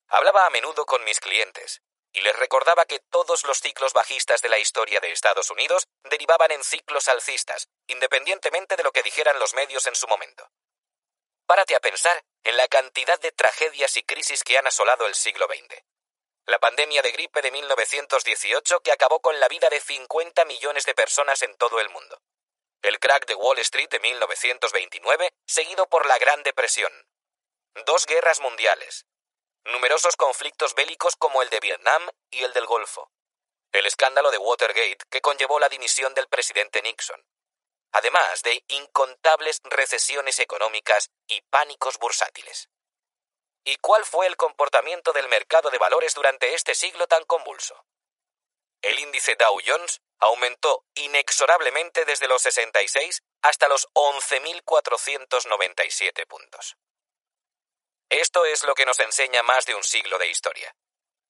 Hablaba 0.08 0.45
a 0.45 0.50
menudo 0.52 0.86
con 0.86 1.03
mis 1.03 1.19
clientes 1.19 1.82
y 2.18 2.22
les 2.22 2.36
recordaba 2.36 2.86
que 2.86 3.00
todos 3.12 3.44
los 3.44 3.60
ciclos 3.60 3.94
bajistas 3.94 4.42
de 4.42 4.50
la 4.50 4.58
historia 4.58 5.00
de 5.00 5.12
Estados 5.12 5.52
Unidos 5.52 5.86
derivaban 6.04 6.50
en 6.52 6.64
ciclos 6.64 7.08
alcistas, 7.10 7.68
independientemente 7.86 8.76
de 8.76 8.82
lo 8.82 8.92
que 8.92 9.04
dijeran 9.04 9.38
los 9.38 9.54
medios 9.54 9.86
en 9.86 9.94
su 9.94 10.08
momento. 10.08 10.50
Párate 11.46 11.76
a 11.76 11.80
pensar 11.80 12.24
en 12.44 12.58
la 12.58 12.68
cantidad 12.70 13.20
de 13.20 13.32
tragedias 13.32 13.96
y 13.98 14.04
crisis 14.04 14.44
que 14.44 14.58
han 14.58 14.66
asolado 14.66 15.06
el 15.06 15.14
siglo 15.14 15.46
XX. 15.46 15.84
La 16.48 16.58
pandemia 16.58 17.04
de 17.04 17.12
gripe 17.12 17.44
de 17.44 17.52
1918 17.52 18.80
que 18.80 18.92
acabó 18.92 19.20
con 19.20 19.40
la 19.40 19.48
vida 19.48 19.70
de 19.70 19.80
50 19.80 20.44
millones 20.46 20.88
de 20.88 20.96
personas 20.96 21.44
en 21.44 21.56
todo 21.58 21.80
el 21.80 21.90
mundo. 21.90 22.20
El 22.82 23.00
crack 23.00 23.28
de 23.28 23.36
Wall 23.36 23.60
Street 23.60 23.90
de 23.90 24.00
1929, 24.00 25.30
seguido 25.46 25.88
por 25.88 26.08
la 26.08 26.18
Gran 26.18 26.42
Depresión. 26.42 26.92
Dos 27.86 28.08
guerras 28.08 28.40
mundiales. 28.40 29.06
Numerosos 29.72 30.16
conflictos 30.16 30.76
bélicos 30.76 31.16
como 31.16 31.42
el 31.42 31.50
de 31.50 31.60
Vietnam 31.60 32.10
y 32.32 32.44
el 32.44 32.54
del 32.54 32.66
Golfo. 32.66 33.12
El 33.72 33.86
escándalo 33.86 34.32
de 34.32 34.38
Watergate 34.38 35.06
que 35.10 35.22
conllevó 35.22 35.60
la 35.60 35.70
dimisión 35.70 36.14
del 36.14 36.28
presidente 36.28 36.82
Nixon 36.82 37.22
además 37.92 38.42
de 38.44 38.64
incontables 38.68 39.60
recesiones 39.64 40.40
económicas 40.40 41.10
y 41.28 41.42
pánicos 41.42 41.98
bursátiles. 41.98 42.70
¿Y 43.64 43.78
cuál 43.78 44.06
fue 44.06 44.28
el 44.28 44.38
comportamiento 44.38 45.14
del 45.14 45.28
mercado 45.28 45.72
de 45.72 45.80
valores 45.80 46.14
durante 46.14 46.54
este 46.54 46.76
siglo 46.76 47.08
tan 47.08 47.24
convulso? 47.26 47.84
El 48.82 49.00
índice 49.00 49.36
Dow 49.36 49.58
Jones 49.66 50.02
aumentó 50.20 50.86
inexorablemente 50.96 52.06
desde 52.06 52.28
los 52.28 52.44
66 52.44 53.24
hasta 53.42 53.68
los 53.68 53.88
11.497 53.94 56.28
puntos. 56.28 56.78
Esto 58.10 58.45
es 58.45 58.64
lo 58.64 58.74
que 58.74 58.86
nos 58.86 59.00
enseña 59.00 59.44
más 59.44 59.66
de 59.66 59.76
un 59.76 59.84
siglo 59.84 60.18
de 60.18 60.27
historia. 60.27 60.74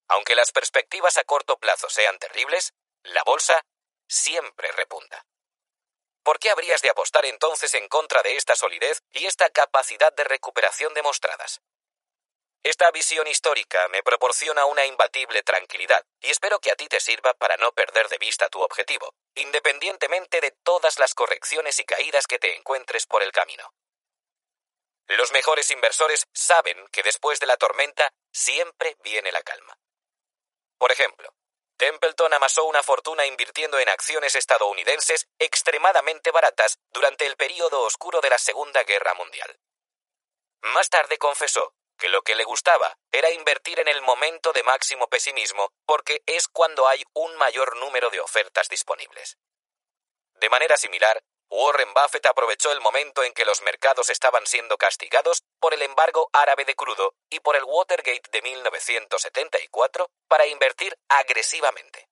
Aunque 0.10 0.36
las 0.36 0.52
perspectivas 0.52 1.18
a 1.18 1.24
corto 1.24 1.58
plazo 1.58 1.90
sean 1.90 2.18
terribles, 2.20 2.74
la 3.04 3.24
bolsa 3.24 3.66
siempre 4.08 4.72
repunta. 4.72 5.26
¿Por 6.24 6.40
qué 6.40 6.50
habrías 6.50 6.82
de 6.82 6.90
apostar 6.90 7.26
entonces 7.26 7.74
en 7.74 7.88
contra 7.88 8.22
de 8.22 8.36
esta 8.36 8.56
solidez 8.56 9.02
y 9.12 9.26
esta 9.26 9.50
capacidad 9.50 10.14
de 10.14 10.24
recuperación 10.24 10.94
demostradas? 10.94 11.62
Esta 12.64 12.92
visión 12.92 13.28
histórica 13.28 13.88
me 13.88 14.04
proporciona 14.04 14.66
una 14.66 14.86
imbatible 14.86 15.42
tranquilidad 15.42 16.04
y 16.20 16.30
espero 16.30 16.60
que 16.60 16.72
a 16.72 16.76
ti 16.76 16.88
te 16.88 17.00
sirva 17.00 17.34
para 17.34 17.56
no 17.58 17.72
perder 17.72 18.10
de 18.10 18.18
vista 18.18 18.50
tu 18.50 18.62
objetivo, 18.62 19.14
independientemente 19.36 20.42
de 20.42 20.52
todas 20.64 21.00
las 21.00 21.16
correcciones 21.16 21.80
y 21.80 21.86
caídas 21.86 22.28
que 22.28 22.40
te 22.40 22.56
encuentres 22.56 23.06
por 23.06 23.24
el 23.24 23.32
camino. 23.32 23.72
Los 25.08 25.32
mejores 25.32 25.72
inversores 25.72 26.28
saben 26.34 26.88
que 26.92 27.04
después 27.04 27.40
de 27.40 27.48
la 27.48 27.58
tormenta 27.58 28.14
siempre 28.32 28.98
viene 29.04 29.32
la 29.32 29.42
calma. 29.42 29.80
Por 30.78 30.92
ejemplo, 30.92 31.34
Templeton 31.78 32.34
amasó 32.34 32.66
una 32.66 32.84
fortuna 32.84 33.26
invirtiendo 33.26 33.80
en 33.80 33.88
acciones 33.88 34.36
estadounidenses 34.36 35.28
extremadamente 35.40 36.32
baratas 36.32 36.78
durante 36.92 37.26
el 37.26 37.36
período 37.36 37.82
oscuro 37.84 38.20
de 38.20 38.30
la 38.30 38.38
Segunda 38.38 38.84
Guerra 38.84 39.14
Mundial. 39.14 39.60
Más 40.62 40.90
tarde 40.90 41.18
confesó 41.18 41.74
que 41.98 42.10
lo 42.10 42.22
que 42.24 42.36
le 42.36 42.44
gustaba 42.44 42.98
era 43.12 43.32
invertir 43.32 43.80
en 43.80 43.88
el 43.88 44.02
momento 44.02 44.54
de 44.54 44.64
máximo 44.64 45.08
pesimismo 45.08 45.72
porque 45.86 46.22
es 46.26 46.48
cuando 46.48 46.88
hay 46.88 47.04
un 47.14 47.36
mayor 47.38 47.78
número 47.78 48.10
de 48.10 48.20
ofertas 48.20 48.70
disponibles. 48.70 49.38
De 50.34 50.50
manera 50.50 50.78
similar, 50.78 51.24
Warren 51.50 51.94
Buffett 51.94 52.26
aprovechó 52.26 52.72
el 52.72 52.82
momento 52.82 53.24
en 53.24 53.34
que 53.34 53.46
los 53.46 53.62
mercados 53.62 54.10
estaban 54.10 54.46
siendo 54.46 54.78
castigados 54.78 55.44
por 55.60 55.74
el 55.74 55.82
embargo 55.82 56.30
árabe 56.34 56.66
de 56.66 56.76
crudo 56.76 57.14
y 57.30 57.40
por 57.40 57.56
el 57.56 57.64
Watergate 57.64 58.30
de 58.32 58.42
1974 58.42 60.10
para 60.28 60.46
invertir 60.46 60.98
agresivamente. 61.08 62.10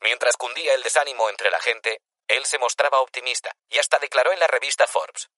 Mientras 0.00 0.36
cundía 0.38 0.74
el 0.74 0.82
desánimo 0.82 1.28
entre 1.28 1.50
la 1.50 1.60
gente, 1.60 2.00
él 2.28 2.46
se 2.46 2.58
mostraba 2.58 3.00
optimista 3.00 3.52
y 3.68 3.78
hasta 3.78 3.98
declaró 3.98 4.32
en 4.32 4.40
la 4.40 4.46
revista 4.46 4.86
Forbes, 4.86 5.28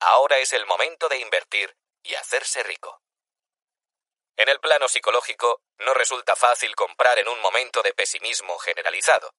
Ahora 0.00 0.38
es 0.38 0.52
el 0.54 0.66
momento 0.66 1.08
de 1.08 1.18
invertir 1.18 1.76
y 2.02 2.14
hacerse 2.14 2.62
rico. 2.62 3.02
En 4.36 4.48
el 4.48 4.58
plano 4.58 4.88
psicológico, 4.88 5.60
no 5.78 5.92
resulta 5.92 6.34
fácil 6.34 6.74
comprar 6.74 7.18
en 7.18 7.28
un 7.28 7.38
momento 7.40 7.82
de 7.82 7.92
pesimismo 7.92 8.58
generalizado. 8.58 9.34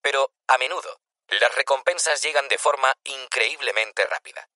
Pero, 0.00 0.30
a 0.46 0.58
menudo, 0.58 1.00
las 1.28 1.54
recompensas 1.54 2.22
llegan 2.22 2.48
de 2.48 2.58
forma 2.58 2.96
increíblemente 3.04 4.04
rápida. 4.06 4.48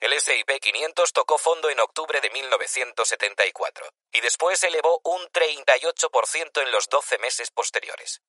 El 0.00 0.12
S&P 0.12 0.60
500 0.60 1.12
tocó 1.12 1.38
fondo 1.38 1.70
en 1.70 1.80
octubre 1.80 2.20
de 2.20 2.30
1974 2.30 3.88
y 4.12 4.20
después 4.20 4.62
elevó 4.62 5.00
un 5.04 5.22
38% 5.28 6.62
en 6.62 6.70
los 6.70 6.88
12 6.88 7.18
meses 7.18 7.50
posteriores. 7.50 8.22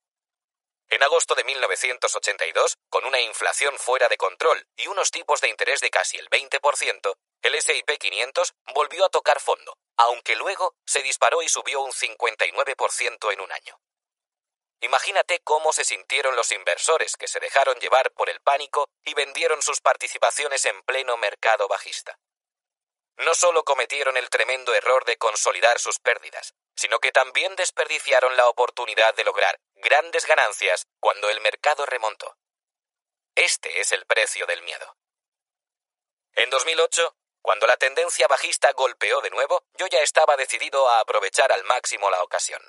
En 0.90 1.04
agosto 1.04 1.36
de 1.36 1.44
1982, 1.44 2.78
con 2.90 3.06
una 3.06 3.22
inflación 3.22 3.78
fuera 3.78 4.08
de 4.08 4.18
control 4.18 4.66
y 4.76 4.88
unos 4.88 5.12
tipos 5.12 5.42
de 5.42 5.50
interés 5.50 5.82
de 5.82 5.92
casi 5.92 6.18
el 6.18 6.28
20%, 6.30 7.16
el 7.44 7.56
S&P 7.56 7.98
500 8.00 8.54
volvió 8.74 9.06
a 9.06 9.10
tocar 9.10 9.40
fondo, 9.40 9.78
aunque 9.98 10.36
luego 10.36 10.74
se 10.88 11.04
disparó 11.04 11.44
y 11.44 11.50
subió 11.50 11.82
un 11.82 11.92
59% 11.92 13.32
en 13.32 13.42
un 13.42 13.52
año. 13.52 13.80
Imagínate 14.82 15.42
cómo 15.42 15.74
se 15.74 15.84
sintieron 15.84 16.36
los 16.36 16.52
inversores 16.52 17.18
que 17.18 17.28
se 17.28 17.40
dejaron 17.40 17.78
llevar 17.80 18.12
por 18.12 18.30
el 18.30 18.40
pánico 18.42 18.90
y 19.04 19.14
vendieron 19.14 19.62
sus 19.62 19.82
participaciones 19.82 20.66
en 20.66 20.82
pleno 20.84 21.18
mercado 21.18 21.68
bajista. 21.68 22.18
No 23.18 23.36
solo 23.36 23.66
cometieron 23.66 24.16
el 24.16 24.30
tremendo 24.30 24.74
error 24.74 25.04
de 25.04 25.18
consolidar 25.18 25.80
sus 25.80 26.00
pérdidas, 26.00 26.54
sino 26.76 27.00
que 27.00 27.12
también 27.12 27.56
desperdiciaron 27.58 28.38
la 28.38 28.48
oportunidad 28.48 29.14
de 29.16 29.26
lograr 29.26 29.60
grandes 29.76 30.26
ganancias 30.26 30.86
cuando 31.02 31.30
el 31.30 31.42
mercado 31.42 31.86
remontó. 31.86 32.38
Este 33.36 33.82
es 33.82 33.92
el 33.92 34.06
precio 34.06 34.46
del 34.46 34.62
miedo. 34.64 34.96
En 36.36 36.50
2008, 36.50 37.14
cuando 37.42 37.68
la 37.68 37.76
tendencia 37.76 38.28
bajista 38.28 38.72
golpeó 38.72 39.20
de 39.20 39.30
nuevo, 39.30 39.64
yo 39.74 39.88
ya 39.88 40.00
estaba 40.00 40.38
decidido 40.38 40.88
a 40.88 41.02
aprovechar 41.02 41.52
al 41.52 41.66
máximo 41.66 42.10
la 42.10 42.24
ocasión. 42.24 42.62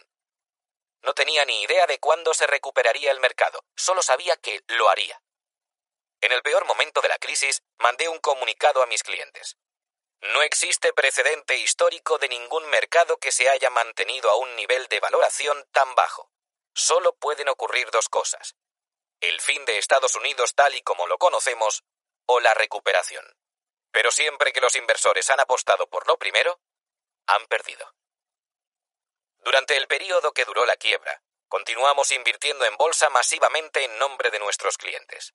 No 1.03 1.15
tenía 1.15 1.45
ni 1.45 1.63
idea 1.63 1.87
de 1.87 1.99
cuándo 1.99 2.35
se 2.35 2.47
recuperaría 2.47 3.11
el 3.11 3.21
mercado, 3.21 3.65
solo 3.75 4.03
sabía 4.03 4.37
que 4.37 4.63
lo 4.69 4.89
haría. 4.89 5.23
En 6.21 6.33
el 6.33 6.43
peor 6.43 6.67
momento 6.67 7.01
de 7.01 7.09
la 7.09 7.19
crisis, 7.19 7.63
mandé 7.79 8.09
un 8.09 8.19
comunicado 8.19 8.83
a 8.83 8.87
mis 8.87 9.03
clientes. 9.03 9.57
No 10.21 10.43
existe 10.43 10.93
precedente 10.93 11.57
histórico 11.57 12.19
de 12.19 12.29
ningún 12.29 12.69
mercado 12.69 13.17
que 13.17 13.33
se 13.33 13.49
haya 13.49 13.71
mantenido 13.71 14.31
a 14.31 14.37
un 14.37 14.55
nivel 14.55 14.87
de 14.89 15.01
valoración 15.01 15.67
tan 15.73 15.95
bajo. 15.95 16.31
Solo 16.75 17.15
pueden 17.15 17.49
ocurrir 17.49 17.91
dos 17.91 18.11
cosas. 18.11 18.55
El 19.21 19.41
fin 19.41 19.65
de 19.65 19.79
Estados 19.79 20.15
Unidos 20.17 20.55
tal 20.55 20.75
y 20.75 20.83
como 20.83 21.07
lo 21.07 21.17
conocemos 21.17 21.85
o 22.27 22.41
la 22.41 22.53
recuperación. 22.53 23.25
Pero 23.91 24.13
siempre 24.13 24.53
que 24.53 24.61
los 24.61 24.77
inversores 24.77 25.31
han 25.31 25.41
apostado 25.41 25.89
por 25.89 26.07
lo 26.07 26.19
primero, 26.19 26.61
han 27.27 27.47
perdido. 27.47 27.95
Durante 29.41 29.77
el 29.77 29.87
periodo 29.89 30.33
que 30.33 30.45
duró 30.45 30.65
la 30.67 30.77
quiebra, 30.77 31.23
continuamos 31.49 32.13
invirtiendo 32.13 32.65
en 32.65 32.77
bolsa 32.77 33.09
masivamente 33.11 33.85
en 33.85 33.99
nombre 33.99 34.31
de 34.31 34.39
nuestros 34.39 34.77
clientes. 34.77 35.35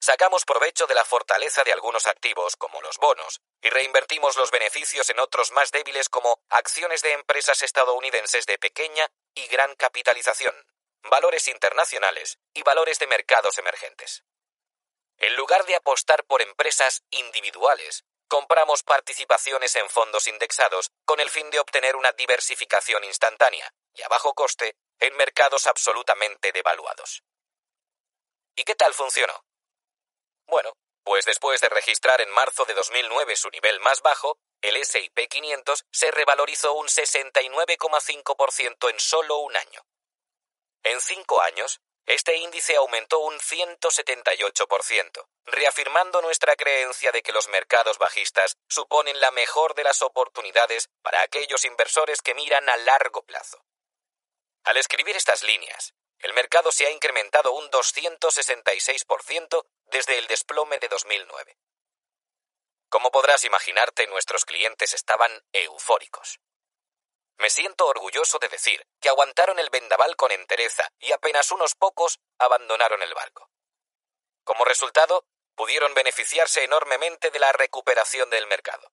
Sacamos 0.00 0.44
provecho 0.44 0.86
de 0.86 0.96
la 0.96 1.04
fortaleza 1.04 1.62
de 1.62 1.72
algunos 1.72 2.08
activos, 2.08 2.56
como 2.56 2.82
los 2.82 2.98
bonos, 2.98 3.40
y 3.60 3.70
reinvertimos 3.70 4.36
los 4.36 4.50
beneficios 4.50 5.08
en 5.10 5.20
otros 5.20 5.52
más 5.52 5.70
débiles 5.70 6.08
como 6.08 6.42
acciones 6.48 7.02
de 7.02 7.12
empresas 7.12 7.62
estadounidenses 7.62 8.46
de 8.46 8.58
pequeña 8.58 9.08
y 9.34 9.46
gran 9.46 9.76
capitalización, 9.76 10.54
valores 11.04 11.46
internacionales 11.46 12.40
y 12.52 12.62
valores 12.62 12.98
de 12.98 13.06
mercados 13.06 13.58
emergentes. 13.58 14.24
En 15.18 15.36
lugar 15.36 15.64
de 15.66 15.76
apostar 15.76 16.24
por 16.24 16.42
empresas 16.42 17.04
individuales, 17.10 18.04
compramos 18.32 18.82
participaciones 18.82 19.76
en 19.76 19.88
fondos 19.90 20.26
indexados 20.26 20.90
con 21.04 21.20
el 21.20 21.28
fin 21.28 21.50
de 21.50 21.60
obtener 21.60 21.96
una 21.96 22.12
diversificación 22.12 23.04
instantánea 23.04 23.70
y 23.92 24.00
a 24.00 24.08
bajo 24.08 24.32
coste 24.32 24.74
en 25.00 25.14
mercados 25.16 25.66
absolutamente 25.66 26.50
devaluados. 26.50 27.22
¿Y 28.56 28.64
qué 28.64 28.74
tal 28.74 28.94
funcionó? 28.94 29.44
Bueno, 30.46 30.72
pues 31.04 31.26
después 31.26 31.60
de 31.60 31.68
registrar 31.68 32.22
en 32.22 32.30
marzo 32.30 32.64
de 32.64 32.72
2009 32.72 33.36
su 33.36 33.50
nivel 33.50 33.80
más 33.80 34.00
bajo, 34.00 34.38
el 34.62 34.78
S&P 34.78 35.28
500 35.28 35.84
se 35.92 36.10
revalorizó 36.10 36.72
un 36.72 36.88
69,5% 36.88 38.88
en 38.88 38.98
solo 38.98 39.40
un 39.40 39.54
año. 39.58 39.84
En 40.84 41.02
cinco 41.02 41.42
años, 41.42 41.82
este 42.06 42.36
índice 42.36 42.76
aumentó 42.76 43.20
un 43.20 43.38
178%, 43.38 45.28
reafirmando 45.44 46.20
nuestra 46.20 46.56
creencia 46.56 47.12
de 47.12 47.22
que 47.22 47.32
los 47.32 47.48
mercados 47.48 47.98
bajistas 47.98 48.56
suponen 48.68 49.20
la 49.20 49.30
mejor 49.30 49.74
de 49.74 49.84
las 49.84 50.02
oportunidades 50.02 50.88
para 51.02 51.22
aquellos 51.22 51.64
inversores 51.64 52.20
que 52.20 52.34
miran 52.34 52.68
a 52.68 52.76
largo 52.76 53.22
plazo. 53.22 53.64
Al 54.64 54.76
escribir 54.76 55.16
estas 55.16 55.42
líneas, 55.42 55.94
el 56.18 56.34
mercado 56.34 56.70
se 56.72 56.86
ha 56.86 56.90
incrementado 56.90 57.52
un 57.52 57.70
266% 57.70 59.66
desde 59.86 60.18
el 60.18 60.26
desplome 60.26 60.78
de 60.78 60.88
2009. 60.88 61.56
Como 62.88 63.10
podrás 63.10 63.44
imaginarte, 63.44 64.06
nuestros 64.06 64.44
clientes 64.44 64.92
estaban 64.92 65.32
eufóricos. 65.52 66.40
Me 67.42 67.50
siento 67.50 67.88
orgulloso 67.88 68.38
de 68.38 68.48
decir 68.48 68.86
que 69.00 69.08
aguantaron 69.08 69.58
el 69.58 69.68
vendaval 69.68 70.14
con 70.14 70.30
entereza 70.30 70.88
y 71.00 71.10
apenas 71.10 71.50
unos 71.50 71.74
pocos 71.74 72.20
abandonaron 72.38 73.02
el 73.02 73.12
barco. 73.14 73.50
Como 74.44 74.64
resultado, 74.64 75.26
pudieron 75.56 75.92
beneficiarse 75.92 76.62
enormemente 76.62 77.32
de 77.32 77.40
la 77.40 77.50
recuperación 77.50 78.30
del 78.30 78.46
mercado. 78.46 78.92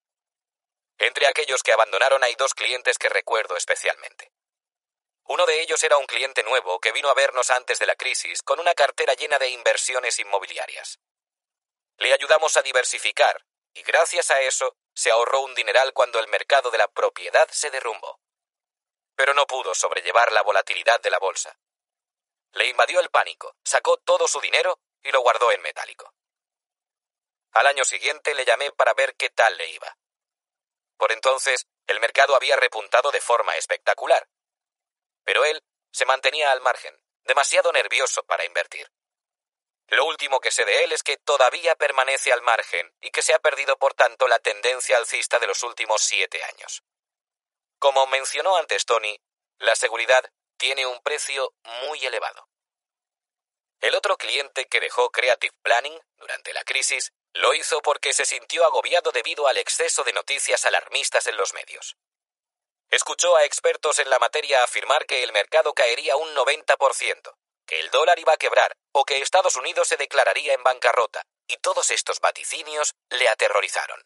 Entre 0.97 1.27
aquellos 1.27 1.61
que 1.61 1.73
abandonaron 1.73 2.23
hay 2.23 2.33
dos 2.39 2.55
clientes 2.55 2.97
que 2.97 3.07
recuerdo 3.07 3.55
especialmente. 3.55 4.31
Uno 5.25 5.45
de 5.45 5.61
ellos 5.61 5.83
era 5.83 5.97
un 5.97 6.07
cliente 6.07 6.41
nuevo 6.41 6.79
que 6.79 6.91
vino 6.91 7.09
a 7.09 7.13
vernos 7.13 7.51
antes 7.51 7.77
de 7.77 7.85
la 7.85 7.95
crisis 7.95 8.41
con 8.41 8.59
una 8.59 8.73
cartera 8.73 9.13
llena 9.13 9.37
de 9.37 9.49
inversiones 9.49 10.17
inmobiliarias. 10.17 10.97
Le 11.97 12.13
ayudamos 12.13 12.57
a 12.57 12.63
diversificar 12.63 13.45
y 13.75 13.83
gracias 13.83 14.31
a 14.31 14.41
eso 14.41 14.75
se 14.95 15.11
ahorró 15.11 15.41
un 15.41 15.53
dineral 15.53 15.93
cuando 15.93 16.17
el 16.17 16.27
mercado 16.29 16.71
de 16.71 16.79
la 16.79 16.87
propiedad 16.87 17.47
se 17.51 17.69
derrumbó. 17.69 18.19
Pero 19.19 19.33
no 19.33 19.45
pudo 19.45 19.75
sobrellevar 19.75 20.31
la 20.31 20.43
volatilidad 20.43 21.01
de 21.01 21.09
la 21.09 21.19
bolsa. 21.19 21.59
Le 22.53 22.67
invadió 22.67 23.01
el 23.01 23.09
pánico, 23.09 23.57
sacó 23.65 23.97
todo 23.97 24.29
su 24.29 24.39
dinero 24.39 24.79
y 25.03 25.11
lo 25.11 25.19
guardó 25.19 25.51
en 25.51 25.61
metálico. 25.61 26.13
Al 27.51 27.67
año 27.67 27.83
siguiente 27.83 28.33
le 28.33 28.45
llamé 28.45 28.71
para 28.71 28.93
ver 28.93 29.17
qué 29.17 29.29
tal 29.29 29.57
le 29.57 29.69
iba. 29.71 29.97
Por 30.95 31.11
entonces, 31.11 31.67
el 31.87 31.99
mercado 31.99 32.33
había 32.33 32.55
repuntado 32.55 33.11
de 33.11 33.19
forma 33.19 33.57
espectacular 33.57 34.25
pero 35.29 35.45
él 35.45 35.63
se 35.91 36.07
mantenía 36.07 36.51
al 36.51 36.59
margen, 36.61 36.99
demasiado 37.23 37.71
nervioso 37.71 38.23
para 38.23 38.45
invertir. 38.45 38.91
Lo 39.89 40.05
último 40.05 40.39
que 40.39 40.49
sé 40.49 40.65
de 40.65 40.83
él 40.83 40.91
es 40.91 41.03
que 41.03 41.17
todavía 41.17 41.75
permanece 41.75 42.33
al 42.33 42.41
margen 42.41 42.91
y 42.99 43.11
que 43.11 43.21
se 43.21 43.35
ha 43.35 43.39
perdido 43.39 43.77
por 43.77 43.93
tanto 43.93 44.27
la 44.27 44.39
tendencia 44.39 44.97
alcista 44.97 45.37
de 45.37 45.45
los 45.45 45.61
últimos 45.61 46.01
siete 46.01 46.43
años. 46.43 46.81
Como 47.79 48.05
mencionó 48.07 48.57
antes 48.57 48.85
Tony, 48.85 49.19
la 49.57 49.75
seguridad 49.75 50.29
tiene 50.57 50.85
un 50.85 51.01
precio 51.01 51.53
muy 51.81 52.05
elevado. 52.05 52.49
El 53.79 53.95
otro 53.95 54.17
cliente 54.17 54.67
que 54.67 54.81
dejó 54.81 55.09
Creative 55.11 55.55
Planning 55.61 55.97
durante 56.17 56.53
la 56.53 56.65
crisis 56.65 57.13
lo 57.33 57.53
hizo 57.53 57.81
porque 57.81 58.11
se 58.11 58.25
sintió 58.25 58.65
agobiado 58.65 59.11
debido 59.11 59.47
al 59.47 59.57
exceso 59.57 60.03
de 60.03 60.11
noticias 60.11 60.65
alarmistas 60.65 61.27
en 61.27 61.37
los 61.37 61.53
medios. 61.53 61.95
Escuchó 62.89 63.37
a 63.37 63.45
expertos 63.45 63.99
en 63.99 64.09
la 64.09 64.19
materia 64.19 64.63
afirmar 64.63 65.05
que 65.05 65.23
el 65.23 65.31
mercado 65.31 65.73
caería 65.73 66.17
un 66.17 66.35
90%, 66.35 67.37
que 67.65 67.79
el 67.79 67.91
dólar 67.91 68.19
iba 68.19 68.33
a 68.33 68.37
quebrar 68.37 68.75
o 68.91 69.05
que 69.05 69.21
Estados 69.21 69.55
Unidos 69.55 69.87
se 69.87 69.95
declararía 69.95 70.53
en 70.53 70.63
bancarrota, 70.63 71.23
y 71.47 71.57
todos 71.57 71.91
estos 71.91 72.19
vaticinios 72.19 72.95
le 73.09 73.29
aterrorizaron. 73.29 74.03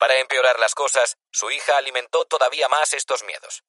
Para 0.00 0.18
empeorar 0.18 0.58
las 0.58 0.74
cosas, 0.74 1.18
su 1.30 1.50
hija 1.50 1.76
alimentó 1.76 2.24
todavía 2.24 2.70
más 2.70 2.94
estos 2.94 3.22
miedos. 3.22 3.64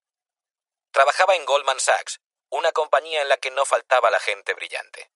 Trabajaba 0.91 1.35
en 1.35 1.43
Goldman 1.43 1.81
Sachs, 1.81 2.21
una 2.49 2.71
compañía 2.71 3.21
en 3.21 3.27
la 3.27 3.35
que 3.35 3.51
no 3.51 3.65
faltaba 3.65 4.09
la 4.09 4.19
gente 4.21 4.53
brillante. 4.53 5.11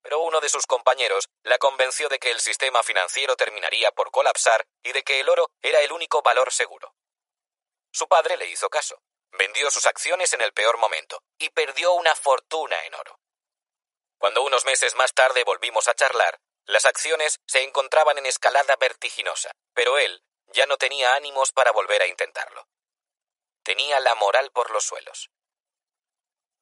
Pero 0.00 0.20
uno 0.20 0.40
de 0.40 0.48
sus 0.48 0.64
compañeros 0.68 1.28
la 1.42 1.58
convenció 1.58 2.08
de 2.08 2.20
que 2.20 2.30
el 2.30 2.38
sistema 2.38 2.84
financiero 2.84 3.34
terminaría 3.34 3.90
por 3.90 4.12
colapsar 4.12 4.64
y 4.84 4.92
de 4.92 5.02
que 5.02 5.18
el 5.18 5.28
oro 5.28 5.50
era 5.60 5.80
el 5.80 5.90
único 5.90 6.22
valor 6.22 6.52
seguro. 6.52 6.94
Su 7.90 8.06
padre 8.06 8.36
le 8.36 8.46
hizo 8.46 8.70
caso. 8.70 9.02
Vendió 9.32 9.72
sus 9.72 9.86
acciones 9.86 10.32
en 10.34 10.42
el 10.42 10.52
peor 10.52 10.78
momento 10.78 11.20
y 11.36 11.50
perdió 11.50 11.94
una 11.94 12.14
fortuna 12.14 12.84
en 12.86 12.94
oro. 12.94 13.18
Cuando 14.18 14.44
unos 14.44 14.64
meses 14.66 14.94
más 14.94 15.14
tarde 15.14 15.42
volvimos 15.42 15.88
a 15.88 15.94
charlar, 15.94 16.38
las 16.66 16.84
acciones 16.84 17.40
se 17.46 17.62
encontraban 17.62 18.18
en 18.18 18.26
escalada 18.26 18.76
vertiginosa, 18.76 19.50
pero 19.74 19.98
él 19.98 20.22
ya 20.48 20.66
no 20.66 20.76
tenía 20.76 21.14
ánimos 21.14 21.52
para 21.52 21.72
volver 21.72 22.02
a 22.02 22.06
intentarlo. 22.06 22.68
Tenía 23.62 24.00
la 24.00 24.14
moral 24.14 24.50
por 24.52 24.70
los 24.70 24.84
suelos. 24.84 25.30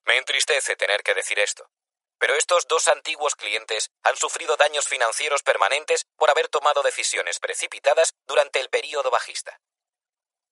Me 0.04 0.16
entristece 0.16 0.76
tener 0.76 1.02
que 1.02 1.14
decir 1.14 1.38
esto, 1.38 1.70
pero 2.18 2.34
estos 2.34 2.66
dos 2.66 2.88
antiguos 2.88 3.34
clientes 3.34 3.90
han 4.02 4.16
sufrido 4.16 4.56
daños 4.56 4.86
financieros 4.86 5.42
permanentes 5.42 6.06
por 6.16 6.30
haber 6.30 6.48
tomado 6.48 6.82
decisiones 6.82 7.38
precipitadas 7.38 8.14
durante 8.26 8.60
el 8.60 8.68
período 8.68 9.10
bajista. 9.10 9.60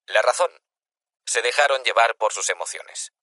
La 0.07 0.21
razón. 0.21 0.51
Se 1.25 1.43
dejaron 1.43 1.83
llevar 1.83 2.15
por 2.15 2.33
sus 2.33 2.49
emociones. 2.49 3.13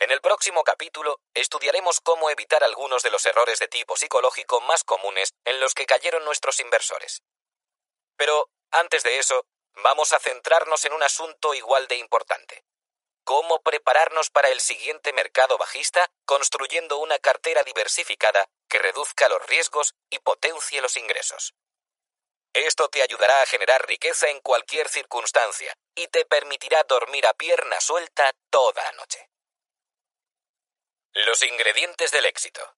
En 0.00 0.10
el 0.10 0.22
próximo 0.22 0.64
capítulo 0.64 1.20
estudiaremos 1.34 2.00
cómo 2.00 2.30
evitar 2.30 2.64
algunos 2.64 3.02
de 3.02 3.10
los 3.10 3.26
errores 3.26 3.58
de 3.58 3.68
tipo 3.68 3.98
psicológico 3.98 4.62
más 4.62 4.82
comunes 4.82 5.34
en 5.44 5.60
los 5.60 5.74
que 5.74 5.84
cayeron 5.84 6.24
nuestros 6.24 6.58
inversores. 6.60 7.22
Pero, 8.16 8.48
antes 8.70 9.02
de 9.02 9.18
eso, 9.18 9.44
vamos 9.74 10.14
a 10.14 10.18
centrarnos 10.18 10.86
en 10.86 10.94
un 10.94 11.02
asunto 11.02 11.52
igual 11.52 11.86
de 11.86 11.96
importante. 11.96 12.64
Cómo 13.24 13.60
prepararnos 13.60 14.30
para 14.30 14.48
el 14.48 14.62
siguiente 14.62 15.12
mercado 15.12 15.58
bajista 15.58 16.10
construyendo 16.24 16.96
una 16.96 17.18
cartera 17.18 17.62
diversificada 17.62 18.48
que 18.70 18.78
reduzca 18.78 19.28
los 19.28 19.44
riesgos 19.48 19.94
y 20.08 20.18
potencie 20.20 20.80
los 20.80 20.96
ingresos. 20.96 21.52
Esto 22.54 22.88
te 22.88 23.02
ayudará 23.02 23.42
a 23.42 23.46
generar 23.46 23.86
riqueza 23.86 24.30
en 24.30 24.40
cualquier 24.40 24.88
circunstancia 24.88 25.76
y 25.94 26.08
te 26.08 26.24
permitirá 26.24 26.84
dormir 26.84 27.26
a 27.26 27.34
pierna 27.34 27.78
suelta 27.82 28.32
toda 28.48 28.82
la 28.82 28.92
noche. 28.92 29.29
Los 31.12 31.42
ingredientes 31.42 32.12
del 32.12 32.24
éxito. 32.24 32.76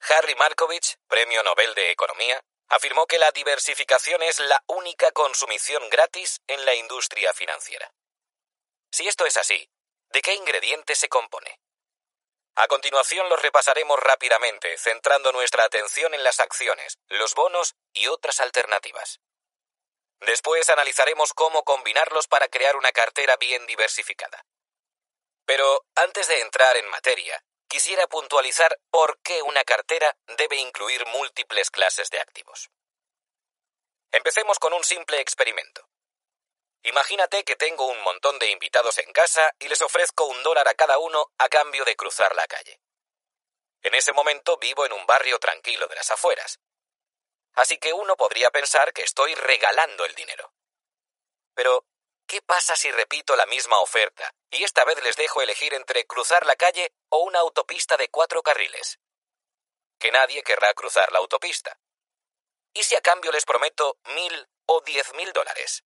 Harry 0.00 0.34
Markovich, 0.34 0.96
Premio 1.06 1.42
Nobel 1.42 1.74
de 1.74 1.90
Economía, 1.90 2.42
afirmó 2.68 3.06
que 3.06 3.18
la 3.18 3.30
diversificación 3.32 4.22
es 4.22 4.40
la 4.40 4.64
única 4.66 5.12
consumición 5.12 5.90
gratis 5.90 6.40
en 6.46 6.64
la 6.64 6.74
industria 6.74 7.34
financiera. 7.34 7.92
Si 8.90 9.06
esto 9.06 9.26
es 9.26 9.36
así, 9.36 9.70
¿de 10.08 10.22
qué 10.22 10.32
ingredientes 10.36 10.98
se 10.98 11.10
compone? 11.10 11.60
A 12.54 12.66
continuación 12.66 13.28
los 13.28 13.42
repasaremos 13.42 14.00
rápidamente, 14.00 14.78
centrando 14.78 15.32
nuestra 15.32 15.64
atención 15.64 16.14
en 16.14 16.24
las 16.24 16.40
acciones, 16.40 16.98
los 17.08 17.34
bonos 17.34 17.74
y 17.92 18.06
otras 18.06 18.40
alternativas. 18.40 19.20
Después 20.20 20.70
analizaremos 20.70 21.34
cómo 21.34 21.62
combinarlos 21.62 22.26
para 22.26 22.48
crear 22.48 22.74
una 22.74 22.92
cartera 22.92 23.36
bien 23.36 23.66
diversificada. 23.66 24.46
Pero 25.46 25.86
antes 25.94 26.28
de 26.28 26.40
entrar 26.40 26.76
en 26.76 26.88
materia, 26.88 27.42
quisiera 27.68 28.06
puntualizar 28.08 28.78
por 28.90 29.18
qué 29.22 29.42
una 29.42 29.64
cartera 29.64 30.16
debe 30.36 30.56
incluir 30.56 31.06
múltiples 31.06 31.70
clases 31.70 32.10
de 32.10 32.20
activos. 32.20 32.68
Empecemos 34.10 34.58
con 34.58 34.72
un 34.72 34.82
simple 34.82 35.20
experimento. 35.20 35.88
Imagínate 36.82 37.44
que 37.44 37.56
tengo 37.56 37.86
un 37.86 38.00
montón 38.02 38.38
de 38.38 38.50
invitados 38.50 38.98
en 38.98 39.12
casa 39.12 39.52
y 39.58 39.68
les 39.68 39.82
ofrezco 39.82 40.26
un 40.26 40.42
dólar 40.42 40.68
a 40.68 40.74
cada 40.74 40.98
uno 40.98 41.32
a 41.38 41.48
cambio 41.48 41.84
de 41.84 41.96
cruzar 41.96 42.34
la 42.34 42.46
calle. 42.46 42.80
En 43.82 43.94
ese 43.94 44.12
momento 44.12 44.56
vivo 44.58 44.84
en 44.84 44.92
un 44.92 45.06
barrio 45.06 45.38
tranquilo 45.38 45.86
de 45.86 45.94
las 45.96 46.10
afueras. 46.10 46.58
Así 47.54 47.78
que 47.78 47.92
uno 47.92 48.16
podría 48.16 48.50
pensar 48.50 48.92
que 48.92 49.02
estoy 49.02 49.34
regalando 49.34 50.04
el 50.04 50.14
dinero. 50.14 50.52
Pero, 51.54 51.86
¿qué 52.26 52.42
pasa 52.42 52.76
si 52.76 52.90
repito 52.90 53.36
la 53.36 53.46
misma 53.46 53.78
oferta 53.80 54.34
y 54.50 54.64
esta 54.64 54.84
vez 54.84 55.02
les 55.02 55.16
dejo 55.16 55.42
elegir 55.42 55.74
entre 55.74 56.06
cruzar 56.06 56.44
la 56.46 56.56
calle 56.56 56.92
o 57.08 57.18
una 57.18 57.40
autopista 57.40 57.96
de 57.96 58.08
cuatro 58.08 58.42
carriles? 58.42 58.98
Que 59.98 60.10
nadie 60.10 60.42
querrá 60.42 60.74
cruzar 60.74 61.10
la 61.12 61.18
autopista. 61.18 61.78
¿Y 62.74 62.84
si 62.84 62.94
a 62.94 63.00
cambio 63.00 63.32
les 63.32 63.44
prometo 63.44 63.98
mil 64.14 64.48
o 64.66 64.80
diez 64.82 65.14
mil 65.14 65.32
dólares? 65.32 65.84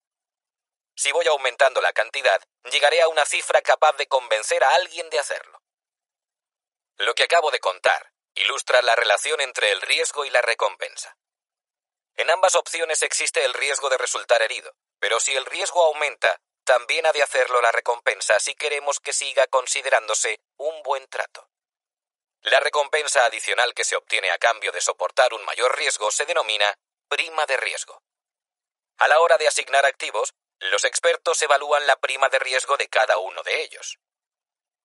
Si 0.95 1.11
voy 1.11 1.25
aumentando 1.27 1.81
la 1.81 1.93
cantidad, 1.93 2.43
llegaré 2.71 3.01
a 3.01 3.07
una 3.07 3.25
cifra 3.25 3.61
capaz 3.61 3.93
de 3.93 4.07
convencer 4.07 4.63
a 4.63 4.75
alguien 4.75 5.09
de 5.09 5.19
hacerlo. 5.19 5.61
Lo 6.97 7.15
que 7.15 7.23
acabo 7.23 7.49
de 7.51 7.59
contar 7.59 8.11
ilustra 8.35 8.81
la 8.81 8.95
relación 8.95 9.41
entre 9.41 9.71
el 9.71 9.81
riesgo 9.81 10.25
y 10.25 10.29
la 10.29 10.41
recompensa. 10.41 11.17
En 12.15 12.29
ambas 12.29 12.55
opciones 12.55 13.01
existe 13.01 13.43
el 13.43 13.53
riesgo 13.53 13.89
de 13.89 13.97
resultar 13.97 14.41
herido, 14.41 14.75
pero 15.01 15.19
si 15.19 15.35
el 15.35 15.45
riesgo 15.47 15.83
aumenta, 15.83 16.39
también 16.63 17.07
ha 17.07 17.11
de 17.11 17.23
hacerlo 17.23 17.59
la 17.59 17.71
recompensa 17.71 18.39
si 18.39 18.53
queremos 18.53 18.99
que 18.99 19.13
siga 19.13 19.47
considerándose 19.47 20.39
un 20.57 20.83
buen 20.83 21.07
trato. 21.07 21.49
La 22.43 22.59
recompensa 22.59 23.25
adicional 23.25 23.73
que 23.73 23.83
se 23.83 23.95
obtiene 23.95 24.29
a 24.29 24.37
cambio 24.37 24.71
de 24.71 24.79
soportar 24.79 25.33
un 25.33 25.43
mayor 25.43 25.75
riesgo 25.75 26.11
se 26.11 26.25
denomina 26.25 26.77
prima 27.09 27.47
de 27.47 27.57
riesgo. 27.57 28.03
A 28.99 29.07
la 29.07 29.19
hora 29.21 29.37
de 29.37 29.47
asignar 29.47 29.87
activos, 29.87 30.35
los 30.59 30.83
expertos 30.83 31.41
evalúan 31.41 31.87
la 31.87 31.95
prima 31.95 32.29
de 32.29 32.37
riesgo 32.37 32.77
de 32.77 32.87
cada 32.87 33.17
uno 33.17 33.41
de 33.41 33.63
ellos. 33.63 33.97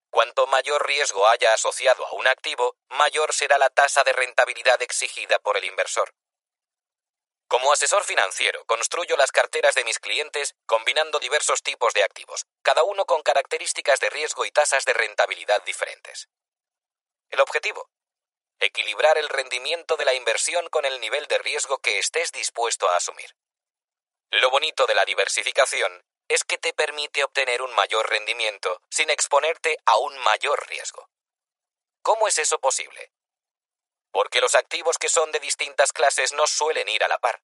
Cuanto 0.09 0.47
mayor 0.47 0.87
riesgo 0.87 1.29
haya 1.29 1.53
asociado 1.53 2.07
a 2.07 2.13
un 2.13 2.27
activo, 2.27 2.77
mayor 2.89 3.35
será 3.35 3.59
la 3.59 3.69
tasa 3.69 4.03
de 4.03 4.15
rentabilidad 4.15 4.81
exigida 4.81 5.39
por 5.41 5.59
el 5.59 5.65
inversor. 5.65 6.15
Como 7.49 7.73
asesor 7.73 8.03
financiero, 8.05 8.65
construyo 8.65 9.17
las 9.17 9.31
carteras 9.31 9.75
de 9.77 9.85
mis 9.85 10.01
clientes 10.01 10.57
combinando 10.67 11.21
diversos 11.21 11.62
tipos 11.62 11.95
de 11.95 12.03
activos, 12.03 12.47
cada 12.62 12.83
uno 12.83 13.05
con 13.05 13.23
características 13.23 14.01
de 14.01 14.11
riesgo 14.11 14.45
y 14.45 14.51
tasas 14.51 14.85
de 14.85 14.93
rentabilidad 14.93 15.62
diferentes. 15.65 16.29
El 17.31 17.41
objetivo, 17.41 17.89
equilibrar 18.59 19.19
el 19.19 19.29
rendimiento 19.29 19.97
de 19.97 20.05
la 20.05 20.15
inversión 20.15 20.69
con 20.71 20.85
el 20.85 21.01
nivel 21.01 21.27
de 21.27 21.39
riesgo 21.39 21.79
que 21.79 21.99
estés 21.99 22.33
dispuesto 22.33 22.89
a 22.89 22.97
asumir. 22.97 23.37
Lo 24.31 24.51
bonito 24.51 24.87
de 24.87 24.95
la 24.95 25.05
diversificación 25.05 26.05
es 26.29 26.43
que 26.43 26.59
te 26.59 26.73
permite 26.73 27.23
obtener 27.23 27.62
un 27.62 27.73
mayor 27.75 28.11
rendimiento 28.11 28.83
sin 28.91 29.11
exponerte 29.11 29.79
a 29.87 29.99
un 29.99 30.19
mayor 30.19 30.67
riesgo. 30.69 31.09
¿Cómo 32.03 32.27
es 32.27 32.39
eso 32.39 32.59
posible? 32.59 33.12
Porque 34.17 34.41
los 34.41 34.55
activos 34.55 34.97
que 34.97 35.11
son 35.11 35.31
de 35.31 35.41
distintas 35.41 35.93
clases 35.93 36.33
no 36.33 36.47
suelen 36.47 36.89
ir 36.89 37.05
a 37.05 37.09
la 37.09 37.19
par. 37.19 37.43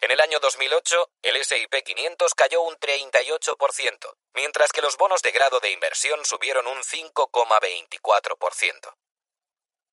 En 0.00 0.10
el 0.10 0.22
año 0.22 0.40
2008, 0.40 1.10
el 1.20 1.44
SIP 1.44 1.84
500 1.84 2.34
cayó 2.34 2.62
un 2.62 2.76
38%, 2.76 4.16
mientras 4.32 4.72
que 4.72 4.80
los 4.80 4.96
bonos 4.96 5.20
de 5.20 5.32
grado 5.32 5.60
de 5.60 5.72
inversión 5.72 6.24
subieron 6.24 6.66
un 6.66 6.82
5,24%. 6.82 8.96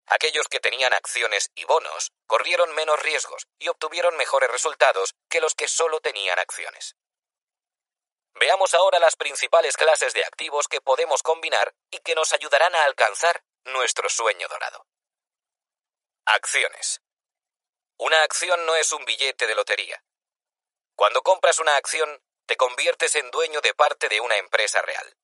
Aquellos 0.07 0.47
que 0.47 0.61
tenían 0.61 0.93
acciones 0.93 1.51
y 1.53 1.65
bonos 1.65 2.13
corrieron 2.27 2.73
menos 2.73 3.01
riesgos 3.01 3.49
y 3.59 3.67
obtuvieron 3.67 4.15
mejores 4.15 4.49
resultados 4.49 5.15
que 5.27 5.41
los 5.41 5.53
que 5.53 5.67
solo 5.67 5.99
tenían 5.99 6.39
acciones. 6.39 6.95
Veamos 8.35 8.73
ahora 8.73 8.99
las 8.99 9.17
principales 9.17 9.75
clases 9.75 10.13
de 10.13 10.23
activos 10.23 10.69
que 10.69 10.79
podemos 10.79 11.23
combinar 11.23 11.75
y 11.91 11.99
que 11.99 12.15
nos 12.15 12.31
ayudarán 12.31 12.73
a 12.73 12.85
alcanzar 12.85 13.43
nuestro 13.65 14.07
sueño 14.07 14.47
dorado. 14.47 14.85
Acciones. 16.25 17.01
Una 17.97 18.23
acción 18.23 18.65
no 18.65 18.75
es 18.75 18.93
un 18.93 19.03
billete 19.03 19.45
de 19.45 19.55
lotería. 19.55 20.01
Cuando 20.95 21.21
compras 21.21 21.59
una 21.59 21.75
acción, 21.75 22.23
te 22.45 22.55
conviertes 22.55 23.15
en 23.15 23.29
dueño 23.29 23.59
de 23.59 23.73
parte 23.73 24.07
de 24.07 24.21
una 24.21 24.37
empresa 24.37 24.81
real. 24.81 25.17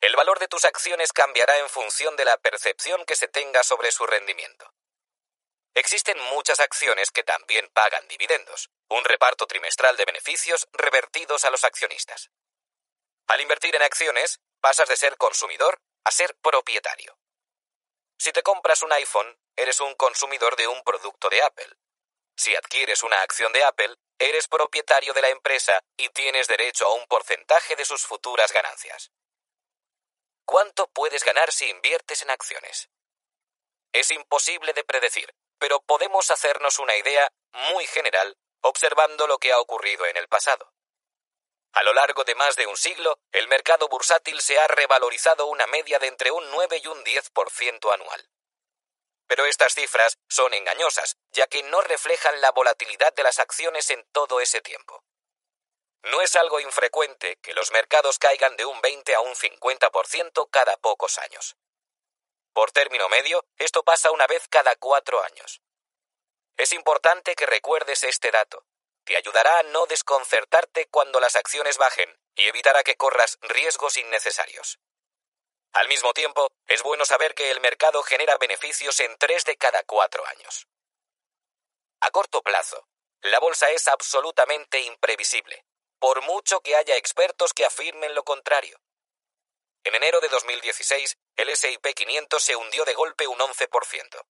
El 0.00 0.16
valor 0.16 0.38
de 0.38 0.48
tus 0.48 0.64
acciones 0.64 1.12
cambiará 1.12 1.58
en 1.58 1.68
función 1.68 2.16
de 2.16 2.24
la 2.24 2.38
percepción 2.38 3.04
que 3.04 3.16
se 3.16 3.28
tenga 3.28 3.62
sobre 3.62 3.92
su 3.92 4.06
rendimiento. 4.06 4.72
Existen 5.74 6.18
muchas 6.32 6.58
acciones 6.60 7.10
que 7.10 7.22
también 7.22 7.68
pagan 7.74 8.08
dividendos, 8.08 8.70
un 8.88 9.04
reparto 9.04 9.46
trimestral 9.46 9.98
de 9.98 10.06
beneficios 10.06 10.68
revertidos 10.72 11.44
a 11.44 11.50
los 11.50 11.64
accionistas. 11.64 12.30
Al 13.26 13.42
invertir 13.42 13.76
en 13.76 13.82
acciones, 13.82 14.40
pasas 14.62 14.88
de 14.88 14.96
ser 14.96 15.18
consumidor 15.18 15.82
a 16.04 16.10
ser 16.12 16.34
propietario. 16.36 17.18
Si 18.18 18.32
te 18.32 18.42
compras 18.42 18.82
un 18.82 18.92
iPhone, 18.92 19.38
eres 19.56 19.80
un 19.80 19.94
consumidor 19.94 20.56
de 20.56 20.66
un 20.66 20.82
producto 20.82 21.28
de 21.28 21.40
Apple. 21.42 21.72
Si 22.36 22.54
adquieres 22.54 23.02
una 23.02 23.22
acción 23.22 23.52
de 23.52 23.62
Apple, 23.64 23.96
eres 24.18 24.48
propietario 24.48 25.12
de 25.12 25.22
la 25.22 25.28
empresa 25.28 25.80
y 25.96 26.08
tienes 26.08 26.48
derecho 26.48 26.86
a 26.86 26.94
un 26.94 27.06
porcentaje 27.06 27.76
de 27.76 27.84
sus 27.84 28.02
futuras 28.04 28.52
ganancias. 28.52 29.12
¿Cuánto 30.44 30.88
puedes 30.88 31.24
ganar 31.24 31.52
si 31.52 31.68
inviertes 31.68 32.22
en 32.22 32.30
acciones? 32.30 32.90
Es 33.92 34.10
imposible 34.10 34.72
de 34.72 34.84
predecir, 34.84 35.32
pero 35.58 35.80
podemos 35.82 36.30
hacernos 36.30 36.78
una 36.78 36.96
idea 36.96 37.30
muy 37.52 37.86
general 37.86 38.36
observando 38.60 39.26
lo 39.26 39.38
que 39.38 39.52
ha 39.52 39.60
ocurrido 39.60 40.06
en 40.06 40.16
el 40.16 40.26
pasado. 40.28 40.72
A 41.72 41.82
lo 41.82 41.92
largo 41.92 42.24
de 42.24 42.34
más 42.34 42.56
de 42.56 42.66
un 42.66 42.76
siglo, 42.76 43.18
el 43.32 43.48
mercado 43.48 43.88
bursátil 43.88 44.40
se 44.40 44.58
ha 44.58 44.66
revalorizado 44.68 45.46
una 45.46 45.66
media 45.66 45.98
de 45.98 46.08
entre 46.08 46.30
un 46.30 46.50
9 46.50 46.80
y 46.82 46.86
un 46.88 47.04
10% 47.04 47.92
anual. 47.92 48.28
Pero 49.26 49.44
estas 49.44 49.74
cifras 49.74 50.18
son 50.28 50.54
engañosas, 50.54 51.16
ya 51.30 51.46
que 51.46 51.62
no 51.62 51.80
reflejan 51.82 52.40
la 52.40 52.50
volatilidad 52.50 53.12
de 53.12 53.22
las 53.22 53.38
acciones 53.38 53.90
en 53.90 54.04
todo 54.12 54.40
ese 54.40 54.62
tiempo. 54.62 55.04
No 56.04 56.22
es 56.22 56.36
algo 56.36 56.60
infrecuente 56.60 57.36
que 57.42 57.52
los 57.52 57.70
mercados 57.72 58.18
caigan 58.18 58.56
de 58.56 58.64
un 58.64 58.80
20 58.80 59.14
a 59.14 59.20
un 59.20 59.34
50% 59.34 60.48
cada 60.50 60.76
pocos 60.78 61.18
años. 61.18 61.56
Por 62.54 62.72
término 62.72 63.08
medio, 63.08 63.44
esto 63.58 63.82
pasa 63.82 64.10
una 64.10 64.26
vez 64.26 64.48
cada 64.48 64.74
cuatro 64.76 65.22
años. 65.22 65.60
Es 66.56 66.72
importante 66.72 67.36
que 67.36 67.46
recuerdes 67.46 68.02
este 68.04 68.30
dato. 68.30 68.64
Te 69.08 69.16
ayudará 69.16 69.60
a 69.60 69.62
no 69.62 69.86
desconcertarte 69.86 70.86
cuando 70.90 71.18
las 71.18 71.34
acciones 71.34 71.78
bajen 71.78 72.14
y 72.34 72.46
evitará 72.46 72.84
que 72.84 72.96
corras 72.96 73.38
riesgos 73.40 73.96
innecesarios. 73.96 74.80
Al 75.72 75.88
mismo 75.88 76.12
tiempo, 76.12 76.50
es 76.66 76.82
bueno 76.82 77.06
saber 77.06 77.34
que 77.34 77.50
el 77.50 77.58
mercado 77.62 78.02
genera 78.02 78.36
beneficios 78.36 79.00
en 79.00 79.16
tres 79.16 79.46
de 79.46 79.56
cada 79.56 79.82
cuatro 79.84 80.26
años. 80.26 80.68
A 82.00 82.10
corto 82.10 82.42
plazo, 82.42 82.86
la 83.22 83.40
bolsa 83.40 83.70
es 83.70 83.88
absolutamente 83.88 84.80
imprevisible, 84.80 85.64
por 85.98 86.20
mucho 86.20 86.60
que 86.60 86.76
haya 86.76 86.96
expertos 86.96 87.54
que 87.54 87.64
afirmen 87.64 88.14
lo 88.14 88.24
contrario. 88.24 88.78
En 89.84 89.94
enero 89.94 90.20
de 90.20 90.28
2016, 90.28 91.16
el 91.36 91.56
SIP 91.56 91.94
500 91.94 92.42
se 92.42 92.56
hundió 92.56 92.84
de 92.84 92.92
golpe 92.92 93.26
un 93.26 93.38
11%. 93.38 94.22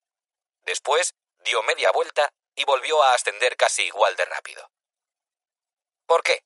Después, 0.61 1.15
dio 1.39 1.61
media 1.63 1.91
vuelta 1.91 2.31
y 2.59 2.65
volvió 2.65 3.01
a 3.01 3.13
ascender 3.13 3.55
casi 3.55 3.83
igual 3.83 4.17
de 4.17 4.25
rápido. 4.25 4.69
¿Por 6.05 6.21
qué? 6.23 6.43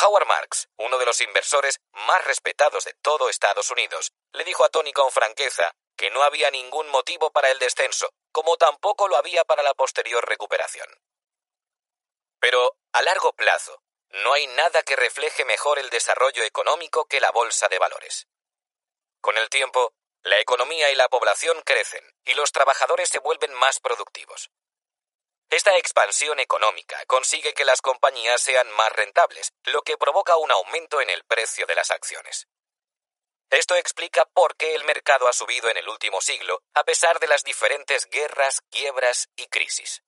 Howard 0.00 0.26
Marks, 0.26 0.68
uno 0.76 0.98
de 0.98 1.04
los 1.04 1.20
inversores 1.20 1.80
más 1.90 2.24
respetados 2.26 2.84
de 2.84 2.94
todo 3.02 3.28
Estados 3.28 3.70
Unidos, 3.70 4.12
le 4.32 4.44
dijo 4.44 4.64
a 4.64 4.68
Tony 4.68 4.92
con 4.92 5.10
franqueza 5.10 5.74
que 5.96 6.10
no 6.10 6.22
había 6.22 6.52
ningún 6.52 6.88
motivo 6.88 7.32
para 7.32 7.50
el 7.50 7.58
descenso, 7.58 8.12
como 8.30 8.56
tampoco 8.56 9.08
lo 9.08 9.16
había 9.16 9.44
para 9.44 9.64
la 9.64 9.74
posterior 9.74 10.24
recuperación. 10.28 10.88
Pero, 12.38 12.76
a 12.92 13.02
largo 13.02 13.32
plazo, 13.32 13.82
no 14.10 14.32
hay 14.32 14.46
nada 14.46 14.84
que 14.84 14.94
refleje 14.94 15.44
mejor 15.44 15.80
el 15.80 15.90
desarrollo 15.90 16.44
económico 16.44 17.06
que 17.06 17.20
la 17.20 17.32
bolsa 17.32 17.66
de 17.66 17.80
valores. 17.80 18.28
Con 19.20 19.36
el 19.38 19.50
tiempo, 19.50 19.92
la 20.22 20.38
economía 20.38 20.88
y 20.92 20.94
la 20.94 21.08
población 21.08 21.60
crecen 21.62 22.04
y 22.24 22.34
los 22.34 22.52
trabajadores 22.52 23.08
se 23.08 23.18
vuelven 23.18 23.52
más 23.54 23.80
productivos. 23.80 24.50
Esta 25.50 25.76
expansión 25.76 26.38
económica 26.38 27.04
consigue 27.06 27.54
que 27.54 27.64
las 27.64 27.82
compañías 27.82 28.40
sean 28.40 28.70
más 28.70 28.92
rentables, 28.92 29.52
lo 29.64 29.82
que 29.82 29.98
provoca 29.98 30.36
un 30.36 30.52
aumento 30.52 31.00
en 31.00 31.10
el 31.10 31.24
precio 31.24 31.66
de 31.66 31.74
las 31.74 31.90
acciones. 31.90 32.46
Esto 33.50 33.74
explica 33.74 34.24
por 34.26 34.56
qué 34.56 34.76
el 34.76 34.84
mercado 34.84 35.26
ha 35.26 35.32
subido 35.32 35.68
en 35.68 35.76
el 35.76 35.88
último 35.88 36.20
siglo, 36.20 36.62
a 36.72 36.84
pesar 36.84 37.18
de 37.18 37.26
las 37.26 37.42
diferentes 37.42 38.08
guerras, 38.08 38.62
quiebras 38.70 39.28
y 39.34 39.48
crisis. 39.48 40.04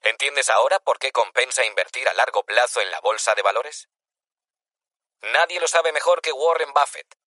¿Entiendes 0.00 0.48
ahora 0.48 0.80
por 0.80 0.98
qué 0.98 1.12
compensa 1.12 1.66
invertir 1.66 2.08
a 2.08 2.14
largo 2.14 2.42
plazo 2.44 2.80
en 2.80 2.90
la 2.90 3.00
bolsa 3.00 3.34
de 3.34 3.42
valores? 3.42 3.90
Nadie 5.20 5.60
lo 5.60 5.68
sabe 5.68 5.92
mejor 5.92 6.22
que 6.22 6.32
Warren 6.32 6.72
Buffett. 6.72 7.18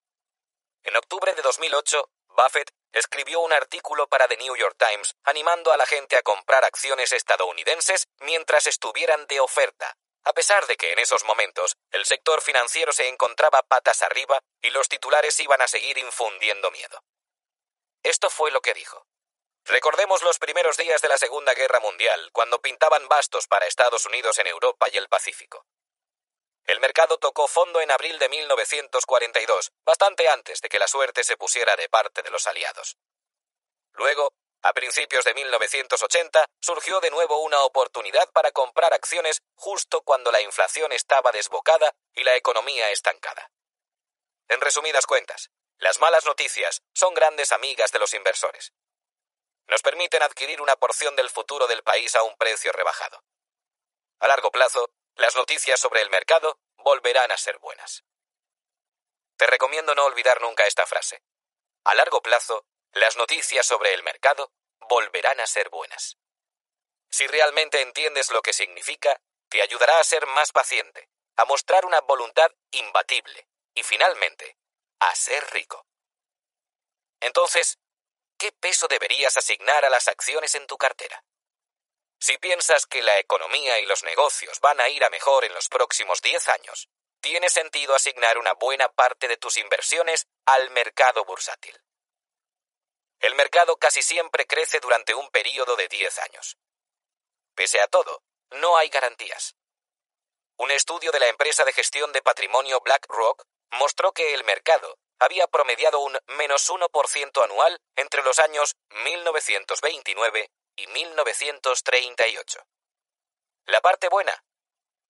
En 0.81 0.95
octubre 0.95 1.35
de 1.35 1.43
2008, 1.43 2.09
Buffett 2.41 2.72
escribió 2.91 3.40
un 3.41 3.53
artículo 3.53 4.07
para 4.07 4.27
The 4.27 4.38
New 4.38 4.56
York 4.56 4.75
Times 4.77 5.15
animando 5.25 5.72
a 5.72 5.77
la 5.77 5.85
gente 5.85 6.17
a 6.17 6.24
comprar 6.24 6.65
acciones 6.65 7.11
estadounidenses 7.11 8.07
mientras 8.19 8.65
estuvieran 8.65 9.27
de 9.27 9.40
oferta, 9.40 9.95
a 10.24 10.33
pesar 10.33 10.65
de 10.65 10.75
que 10.75 10.91
en 10.91 10.99
esos 10.99 11.24
momentos 11.24 11.77
el 11.91 12.06
sector 12.06 12.41
financiero 12.41 12.93
se 12.93 13.07
encontraba 13.07 13.61
patas 13.61 14.01
arriba 14.01 14.40
y 14.59 14.72
los 14.72 14.90
titulares 14.90 15.40
iban 15.40 15.61
a 15.61 15.67
seguir 15.67 15.99
infundiendo 15.99 16.72
miedo. 16.72 17.03
Esto 18.01 18.31
fue 18.31 18.49
lo 18.49 18.61
que 18.61 18.74
dijo. 18.74 19.06
Recordemos 19.65 20.24
los 20.24 20.40
primeros 20.40 20.77
días 20.77 21.01
de 21.01 21.09
la 21.09 21.17
Segunda 21.17 21.53
Guerra 21.53 21.79
Mundial, 21.79 22.31
cuando 22.33 22.59
pintaban 22.59 23.07
bastos 23.07 23.45
para 23.45 23.67
Estados 23.67 24.07
Unidos 24.07 24.40
en 24.40 24.47
Europa 24.47 24.88
y 24.91 24.97
el 24.97 25.07
Pacífico. 25.07 25.67
El 26.65 26.79
mercado 26.79 27.17
tocó 27.17 27.47
fondo 27.47 27.81
en 27.81 27.92
abril 27.92 28.17
de 28.19 28.29
1942, 28.29 29.72
bastante 29.85 30.29
antes 30.29 30.61
de 30.61 30.69
que 30.69 30.79
la 30.79 30.88
suerte 30.88 31.24
se 31.24 31.38
pusiera 31.38 31.76
de 31.76 31.90
parte 31.90 32.22
de 32.22 32.29
los 32.29 32.47
aliados. 32.47 32.97
Luego, 33.94 34.33
a 34.63 34.74
principios 34.74 35.26
de 35.26 35.33
1980, 35.33 36.45
surgió 36.61 36.99
de 36.99 37.10
nuevo 37.10 37.42
una 37.42 37.63
oportunidad 37.63 38.29
para 38.31 38.51
comprar 38.51 38.94
acciones 38.94 39.42
justo 39.56 40.01
cuando 40.01 40.31
la 40.31 40.42
inflación 40.42 40.92
estaba 40.92 41.31
desbocada 41.31 41.94
y 42.13 42.24
la 42.24 42.35
economía 42.35 42.92
estancada. 42.92 43.51
En 44.47 44.61
resumidas 44.61 45.08
cuentas, 45.08 45.49
las 45.77 45.99
malas 45.99 46.26
noticias 46.26 46.83
son 46.94 47.15
grandes 47.15 47.51
amigas 47.51 47.92
de 47.92 47.97
los 47.97 48.13
inversores. 48.13 48.72
Nos 49.65 49.81
permiten 49.81 50.22
adquirir 50.22 50.61
una 50.61 50.76
porción 50.76 51.15
del 51.15 51.29
futuro 51.29 51.65
del 51.65 51.81
país 51.81 52.15
a 52.15 52.24
un 52.24 52.35
precio 52.35 52.72
rebajado. 52.72 53.24
A 54.19 54.27
largo 54.27 54.51
plazo, 54.51 54.92
las 55.15 55.35
noticias 55.35 55.79
sobre 55.79 56.01
el 56.01 56.10
mercado 56.10 56.60
volverán 56.77 57.31
a 57.31 57.38
ser 57.38 57.58
buenas. 57.60 58.03
Te 59.38 59.47
recomiendo 59.47 59.95
no 59.95 60.06
olvidar 60.06 60.42
nunca 60.42 60.65
esta 60.65 60.85
frase. 60.85 61.24
A 61.83 61.95
largo 61.95 62.22
plazo, 62.22 62.65
las 62.92 63.17
noticias 63.17 63.65
sobre 63.65 63.94
el 63.94 64.03
mercado 64.03 64.51
volverán 64.90 65.40
a 65.40 65.47
ser 65.47 65.69
buenas. 65.69 66.17
Si 67.10 67.27
realmente 67.27 67.81
entiendes 67.81 68.31
lo 68.31 68.42
que 68.42 68.53
significa, 68.53 69.22
te 69.49 69.61
ayudará 69.61 69.99
a 69.99 70.03
ser 70.03 70.27
más 70.27 70.51
paciente, 70.51 71.10
a 71.35 71.45
mostrar 71.45 71.85
una 71.85 72.01
voluntad 72.01 72.51
imbatible 72.72 73.47
y 73.74 73.83
finalmente, 73.83 74.58
a 74.99 75.13
ser 75.15 75.44
rico. 75.51 75.85
Entonces, 77.19 77.79
¿qué 78.38 78.51
peso 78.51 78.88
deberías 78.88 79.38
asignar 79.38 79.85
a 79.85 79.90
las 79.90 80.08
acciones 80.08 80.56
en 80.56 80.67
tu 80.67 80.77
cartera? 80.77 81.24
Si 82.21 82.37
piensas 82.37 82.85
que 82.85 83.01
la 83.01 83.17
economía 83.17 83.79
y 83.79 83.85
los 83.87 84.03
negocios 84.03 84.59
van 84.59 84.79
a 84.79 84.87
ir 84.89 85.03
a 85.03 85.09
mejor 85.09 85.43
en 85.43 85.55
los 85.55 85.69
próximos 85.69 86.21
10 86.21 86.49
años, 86.49 86.87
tiene 87.19 87.49
sentido 87.49 87.95
asignar 87.95 88.37
una 88.37 88.53
buena 88.53 88.89
parte 88.89 89.27
de 89.27 89.37
tus 89.37 89.57
inversiones 89.57 90.27
al 90.45 90.69
mercado 90.69 91.25
bursátil. 91.25 91.75
El 93.21 93.33
mercado 93.33 93.75
casi 93.77 94.03
siempre 94.03 94.45
crece 94.45 94.79
durante 94.79 95.15
un 95.15 95.31
periodo 95.31 95.75
de 95.75 95.87
10 95.87 96.19
años. 96.19 96.57
Pese 97.55 97.81
a 97.81 97.87
todo, 97.87 98.21
no 98.51 98.77
hay 98.77 98.89
garantías. 98.89 99.55
Un 100.57 100.69
estudio 100.69 101.11
de 101.11 101.19
la 101.19 101.27
empresa 101.27 101.65
de 101.65 101.73
gestión 101.73 102.11
de 102.13 102.21
patrimonio 102.21 102.81
BlackRock 102.81 103.45
mostró 103.71 104.11
que 104.11 104.35
el 104.35 104.43
mercado 104.43 104.99
había 105.17 105.47
promediado 105.47 105.99
un 105.99 106.15
menos 106.27 106.69
1% 106.69 107.43
anual 107.43 107.81
entre 107.95 108.21
los 108.21 108.37
años 108.37 108.75
1929 108.89 110.51
y 110.75 110.87
1938. 110.87 112.65
La 113.65 113.81
parte 113.81 114.09
buena. 114.09 114.43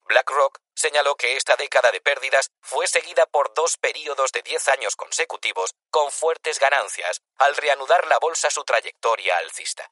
BlackRock 0.04 0.60
señaló 0.74 1.16
que 1.16 1.38
esta 1.38 1.56
década 1.56 1.92
de 1.92 2.02
pérdidas 2.02 2.52
fue 2.60 2.88
seguida 2.88 3.26
por 3.26 3.54
dos 3.54 3.78
periodos 3.78 4.32
de 4.32 4.42
10 4.42 4.68
años 4.70 4.96
consecutivos 4.96 5.76
con 5.90 6.12
fuertes 6.12 6.60
ganancias 6.60 7.22
al 7.38 7.56
reanudar 7.56 8.08
la 8.08 8.20
bolsa 8.20 8.50
su 8.50 8.64
trayectoria 8.64 9.38
alcista. 9.38 9.92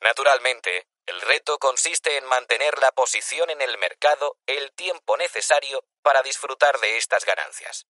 Naturalmente, 0.00 0.88
el 1.06 1.20
reto 1.20 1.58
consiste 1.58 2.16
en 2.16 2.24
mantener 2.24 2.78
la 2.78 2.92
posición 2.92 3.50
en 3.50 3.60
el 3.60 3.78
mercado 3.78 4.36
el 4.46 4.72
tiempo 4.72 5.16
necesario 5.16 5.84
para 6.02 6.22
disfrutar 6.22 6.78
de 6.80 6.96
estas 6.96 7.24
ganancias. 7.24 7.86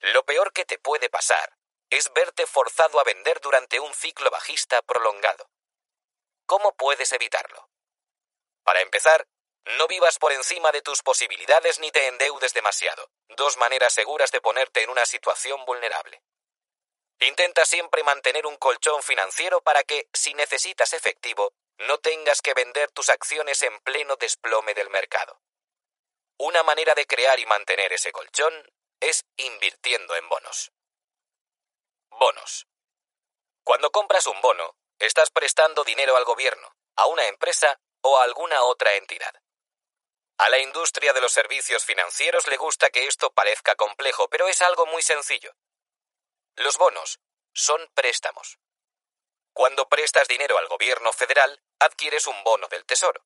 Lo 0.00 0.24
peor 0.24 0.52
que 0.52 0.64
te 0.64 0.78
puede 0.78 1.08
pasar 1.10 1.56
es 1.92 2.10
verte 2.14 2.46
forzado 2.46 2.98
a 2.98 3.04
vender 3.04 3.38
durante 3.40 3.78
un 3.78 3.92
ciclo 3.92 4.30
bajista 4.30 4.80
prolongado. 4.80 5.50
¿Cómo 6.46 6.74
puedes 6.74 7.12
evitarlo? 7.12 7.68
Para 8.64 8.80
empezar, 8.80 9.28
no 9.76 9.86
vivas 9.88 10.18
por 10.18 10.32
encima 10.32 10.72
de 10.72 10.80
tus 10.80 11.02
posibilidades 11.02 11.80
ni 11.80 11.90
te 11.90 12.06
endeudes 12.06 12.54
demasiado, 12.54 13.10
dos 13.36 13.58
maneras 13.58 13.92
seguras 13.92 14.32
de 14.32 14.40
ponerte 14.40 14.82
en 14.82 14.88
una 14.88 15.04
situación 15.04 15.66
vulnerable. 15.66 16.22
Intenta 17.20 17.66
siempre 17.66 18.02
mantener 18.02 18.46
un 18.46 18.56
colchón 18.56 19.02
financiero 19.02 19.60
para 19.60 19.82
que, 19.82 20.08
si 20.14 20.32
necesitas 20.32 20.94
efectivo, 20.94 21.52
no 21.76 21.98
tengas 21.98 22.40
que 22.40 22.54
vender 22.54 22.90
tus 22.92 23.10
acciones 23.10 23.62
en 23.62 23.78
pleno 23.80 24.16
desplome 24.16 24.72
del 24.72 24.88
mercado. 24.88 25.42
Una 26.38 26.62
manera 26.62 26.94
de 26.94 27.06
crear 27.06 27.38
y 27.38 27.44
mantener 27.44 27.92
ese 27.92 28.12
colchón 28.12 28.66
es 28.98 29.26
invirtiendo 29.36 30.16
en 30.16 30.26
bonos. 30.30 30.72
Bonos. 32.18 32.66
Cuando 33.64 33.90
compras 33.90 34.26
un 34.26 34.40
bono, 34.40 34.76
estás 34.98 35.30
prestando 35.30 35.84
dinero 35.84 36.16
al 36.16 36.24
gobierno, 36.24 36.76
a 36.96 37.06
una 37.06 37.26
empresa 37.26 37.80
o 38.02 38.18
a 38.18 38.24
alguna 38.24 38.62
otra 38.64 38.94
entidad. 38.94 39.34
A 40.38 40.48
la 40.48 40.58
industria 40.58 41.12
de 41.12 41.20
los 41.20 41.32
servicios 41.32 41.84
financieros 41.84 42.46
le 42.48 42.56
gusta 42.56 42.90
que 42.90 43.06
esto 43.06 43.32
parezca 43.32 43.74
complejo, 43.76 44.28
pero 44.28 44.48
es 44.48 44.60
algo 44.62 44.86
muy 44.86 45.02
sencillo. 45.02 45.54
Los 46.56 46.78
bonos 46.78 47.20
son 47.54 47.90
préstamos. 47.94 48.58
Cuando 49.52 49.88
prestas 49.88 50.28
dinero 50.28 50.58
al 50.58 50.68
gobierno 50.68 51.12
federal, 51.12 51.62
adquieres 51.78 52.26
un 52.26 52.42
bono 52.44 52.68
del 52.68 52.84
Tesoro. 52.84 53.24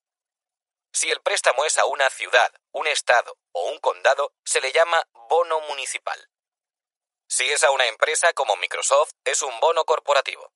Si 0.93 1.11
el 1.11 1.21
préstamo 1.23 1.65
es 1.65 1.79
a 1.79 1.87
una 1.87 2.09
ciudad, 2.11 2.53
un 2.73 2.87
estado 2.87 3.39
o 3.53 3.71
un 3.71 3.79
condado, 3.79 4.33
se 4.45 4.61
le 4.61 4.73
llama 4.73 5.07
bono 5.29 5.61
municipal. 5.61 6.29
Si 7.29 7.51
es 7.51 7.65
a 7.65 7.71
una 7.71 7.87
empresa 7.87 8.33
como 8.33 8.57
Microsoft, 8.57 9.13
es 9.25 9.43
un 9.43 9.59
bono 9.61 9.85
corporativo. 9.85 10.53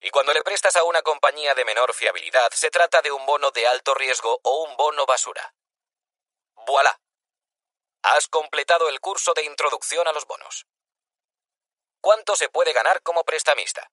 Y 0.00 0.10
cuando 0.10 0.32
le 0.32 0.42
prestas 0.42 0.76
a 0.76 0.84
una 0.84 1.02
compañía 1.02 1.54
de 1.54 1.64
menor 1.64 1.94
fiabilidad, 1.94 2.50
se 2.52 2.70
trata 2.70 3.02
de 3.02 3.12
un 3.12 3.24
bono 3.26 3.50
de 3.50 3.66
alto 3.66 3.94
riesgo 3.94 4.40
o 4.42 4.64
un 4.64 4.76
bono 4.76 5.06
basura. 5.06 5.54
¡Voilà! 6.66 7.00
Has 8.02 8.28
completado 8.28 8.88
el 8.88 9.00
curso 9.00 9.34
de 9.34 9.44
introducción 9.44 10.08
a 10.08 10.12
los 10.12 10.26
bonos. 10.26 10.66
¿cuánto 12.00 12.34
se 12.36 12.48
puede 12.48 12.72
ganar 12.72 13.02
como 13.02 13.24
prestamista? 13.24 13.90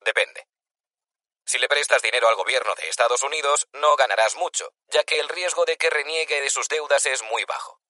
Depende. 0.00 0.46
Si 1.44 1.58
le 1.58 1.68
prestas 1.68 2.02
dinero 2.02 2.28
al 2.28 2.36
gobierno 2.36 2.74
de 2.74 2.88
Estados 2.88 3.22
Unidos, 3.22 3.66
no 3.72 3.96
ganarás 3.96 4.36
mucho, 4.36 4.72
ya 4.88 5.02
que 5.04 5.18
el 5.18 5.28
riesgo 5.28 5.64
de 5.64 5.78
que 5.78 5.90
reniegue 5.90 6.40
de 6.42 6.50
sus 6.50 6.68
deudas 6.68 7.06
es 7.06 7.22
muy 7.22 7.44
bajo. 7.44 7.80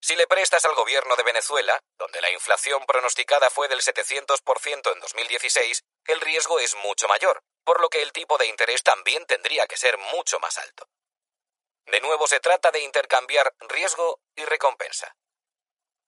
Si 0.00 0.14
le 0.14 0.26
prestas 0.26 0.64
al 0.64 0.74
gobierno 0.74 1.16
de 1.16 1.24
Venezuela, 1.24 1.80
donde 1.98 2.20
la 2.20 2.30
inflación 2.30 2.86
pronosticada 2.86 3.50
fue 3.50 3.68
del 3.68 3.80
700% 3.80 4.92
en 4.92 5.00
2016, 5.00 5.82
el 6.06 6.20
riesgo 6.20 6.60
es 6.60 6.74
mucho 6.76 7.08
mayor, 7.08 7.42
por 7.64 7.80
lo 7.80 7.88
que 7.88 8.02
el 8.02 8.12
tipo 8.12 8.38
de 8.38 8.46
interés 8.46 8.82
también 8.82 9.26
tendría 9.26 9.66
que 9.66 9.76
ser 9.76 9.98
mucho 9.98 10.38
más 10.38 10.56
alto. 10.58 10.88
De 11.86 12.00
nuevo 12.00 12.26
se 12.26 12.40
trata 12.40 12.70
de 12.70 12.80
intercambiar 12.80 13.54
riesgo 13.60 14.20
y 14.36 14.44
recompensa. 14.44 15.16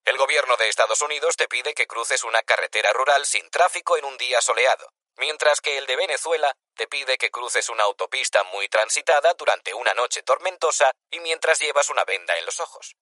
El 0.04 0.16
gobierno 0.16 0.56
de 0.56 0.68
Estados 0.68 1.02
Unidos 1.02 1.36
te 1.36 1.48
pide 1.48 1.74
que 1.74 1.86
cruces 1.86 2.24
una 2.24 2.42
carretera 2.42 2.92
rural 2.92 3.26
sin 3.26 3.50
tráfico 3.50 3.96
en 3.96 4.04
un 4.04 4.16
día 4.16 4.40
soleado, 4.40 4.92
mientras 5.16 5.60
que 5.60 5.78
el 5.78 5.86
de 5.86 5.96
Venezuela 5.96 6.54
te 6.74 6.86
pide 6.86 7.18
que 7.18 7.30
cruces 7.30 7.68
una 7.68 7.84
autopista 7.84 8.44
muy 8.44 8.68
transitada 8.68 9.34
durante 9.34 9.74
una 9.74 9.94
noche 9.94 10.22
tormentosa 10.22 10.92
y 11.10 11.20
mientras 11.20 11.58
llevas 11.58 11.90
una 11.90 12.04
venda 12.04 12.36
en 12.38 12.46
los 12.46 12.60
ojos. 12.60 12.94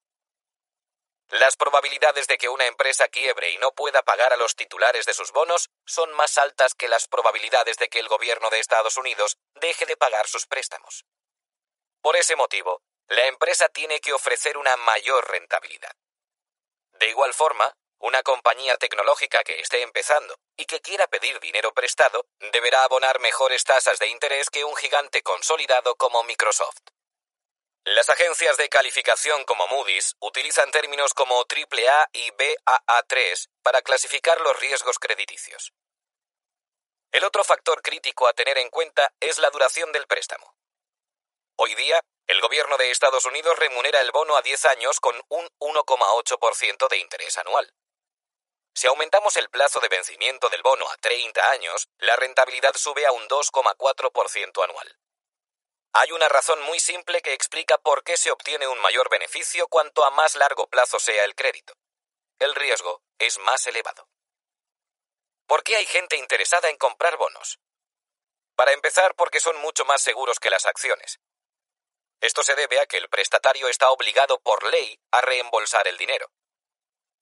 Las 1.31 1.57
probabilidades 1.57 2.27
de 2.27 2.39
que 2.39 2.49
una 2.49 2.67
empresa 2.67 3.09
quiebre 3.09 3.51
y 3.51 3.59
no 3.59 3.73
pueda 3.73 4.03
pagar 4.03 4.33
a 4.33 4.37
los 4.37 4.57
titulares 4.57 5.05
de 5.05 5.13
sus 5.13 5.31
bonos 5.33 5.69
son 5.85 6.11
más 6.15 6.39
altas 6.39 6.75
que 6.75 6.89
las 6.89 7.07
probabilidades 7.07 7.77
de 7.77 7.89
que 7.89 7.99
el 7.99 8.09
gobierno 8.09 8.49
de 8.49 8.61
Estados 8.61 8.97
Unidos 8.97 9.37
deje 9.55 9.85
de 9.85 9.99
pagar 9.99 10.27
sus 10.27 10.47
préstamos. 10.47 11.05
Por 12.01 12.17
ese 12.17 12.35
motivo, 12.35 12.81
la 13.09 13.27
empresa 13.27 13.69
tiene 13.69 14.01
que 14.01 14.15
ofrecer 14.15 14.57
una 14.57 14.77
mayor 14.79 15.31
rentabilidad. 15.31 15.93
De 16.93 17.11
igual 17.11 17.35
forma, 17.35 17.75
una 17.99 18.23
compañía 18.23 18.77
tecnológica 18.77 19.45
que 19.45 19.61
esté 19.61 19.83
empezando 19.83 20.39
y 20.57 20.65
que 20.65 20.81
quiera 20.81 21.09
pedir 21.09 21.41
dinero 21.41 21.73
prestado 21.75 22.25
deberá 22.53 22.85
abonar 22.85 23.21
mejores 23.21 23.65
tasas 23.65 23.99
de 23.99 24.09
interés 24.09 24.49
que 24.49 24.65
un 24.65 24.77
gigante 24.77 25.23
consolidado 25.23 25.95
como 25.97 26.23
Microsoft. 26.23 26.79
Las 27.95 28.11
agencias 28.11 28.59
de 28.59 28.69
calificación 28.69 29.45
como 29.45 29.67
Moody's 29.67 30.15
utilizan 30.21 30.71
términos 30.71 31.15
como 31.15 31.37
AAA 31.37 32.11
y 32.13 32.31
BAA3 32.33 33.49
para 33.63 33.81
clasificar 33.81 34.39
los 34.43 34.61
riesgos 34.61 34.99
crediticios. 34.99 35.73
El 37.13 37.25
otro 37.25 37.45
factor 37.45 37.81
crítico 37.81 38.29
a 38.29 38.35
tener 38.35 38.59
en 38.59 38.69
cuenta 38.69 39.15
es 39.21 39.39
la 39.39 39.49
duración 39.49 39.91
del 39.93 40.07
préstamo. 40.07 40.55
Hoy 41.57 41.75
día, 41.77 41.99
el 42.27 42.43
gobierno 42.43 42.77
de 42.77 42.91
Estados 42.91 43.25
Unidos 43.25 43.59
remunera 43.59 44.01
el 44.01 44.13
bono 44.13 44.37
a 44.37 44.43
10 44.43 44.67
años 44.67 45.01
con 45.01 45.17
un 45.31 45.49
1,8% 45.59 46.89
de 46.91 46.99
interés 46.99 47.39
anual. 47.39 47.73
Si 48.75 48.87
aumentamos 48.87 49.39
el 49.39 49.49
plazo 49.49 49.81
de 49.81 49.89
vencimiento 49.89 50.51
del 50.51 50.63
bono 50.63 50.87
a 50.91 50.97
30 50.99 51.51
años, 51.53 51.89
la 51.97 52.17
rentabilidad 52.17 52.75
sube 52.75 53.07
a 53.07 53.13
un 53.13 53.27
2,4% 53.29 54.63
anual. 54.63 54.99
Hay 55.93 56.13
una 56.13 56.29
razón 56.29 56.61
muy 56.63 56.81
simple 56.81 57.23
que 57.23 57.33
explica 57.33 57.79
por 57.79 58.05
qué 58.05 58.17
se 58.17 58.31
obtiene 58.31 58.69
un 58.69 58.79
mayor 58.81 59.09
beneficio 59.11 59.69
cuanto 59.69 60.05
a 60.05 60.11
más 60.11 60.37
largo 60.37 60.69
plazo 60.69 60.99
sea 60.99 61.25
el 61.25 61.35
crédito. 61.35 61.75
El 62.39 62.55
riesgo 62.55 63.03
es 63.19 63.39
más 63.39 63.67
elevado. 63.67 64.09
¿Por 65.47 65.63
qué 65.63 65.77
hay 65.77 65.87
gente 65.87 66.17
interesada 66.17 66.69
en 66.69 66.77
comprar 66.77 67.17
bonos? 67.17 67.59
Para 68.55 68.73
empezar, 68.73 69.15
porque 69.15 69.41
son 69.41 69.57
mucho 69.59 69.85
más 69.85 70.03
seguros 70.03 70.39
que 70.39 70.51
las 70.51 70.67
acciones. 70.67 71.21
Esto 72.21 72.43
se 72.43 72.55
debe 72.55 72.81
a 72.81 72.87
que 72.87 72.99
el 72.99 73.09
prestatario 73.09 73.69
está 73.69 73.91
obligado 73.91 74.41
por 74.41 74.65
ley 74.65 75.01
a 75.11 75.21
reembolsar 75.21 75.89
el 75.89 75.97
dinero. 75.97 76.31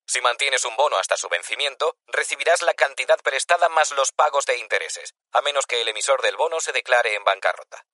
Si 0.07 0.21
mantienes 0.21 0.65
un 0.65 0.77
bono 0.77 0.99
hasta 0.99 1.17
su 1.17 1.29
vencimiento, 1.29 1.97
recibirás 2.07 2.63
la 2.63 2.75
cantidad 2.75 3.21
prestada 3.21 3.69
más 3.69 3.93
los 3.93 4.13
pagos 4.13 4.47
de 4.47 4.57
intereses, 4.57 5.15
a 5.33 5.43
menos 5.43 5.67
que 5.67 5.81
el 5.81 5.89
emisor 5.89 6.23
del 6.23 6.37
bono 6.37 6.61
se 6.61 6.73
declare 6.73 7.15
en 7.15 7.25
bancarrota. 7.25 7.85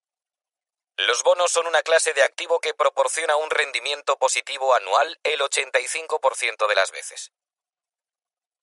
Los 0.97 1.23
bonos 1.23 1.51
son 1.51 1.67
una 1.67 1.83
clase 1.83 2.13
de 2.13 2.23
activo 2.23 2.61
que 2.61 2.75
proporciona 2.75 3.37
un 3.37 3.51
rendimiento 3.51 4.17
positivo 4.19 4.75
anual 4.75 5.19
el 5.23 5.41
85% 5.41 6.69
de 6.69 6.75
las 6.75 6.91
veces. 6.91 7.33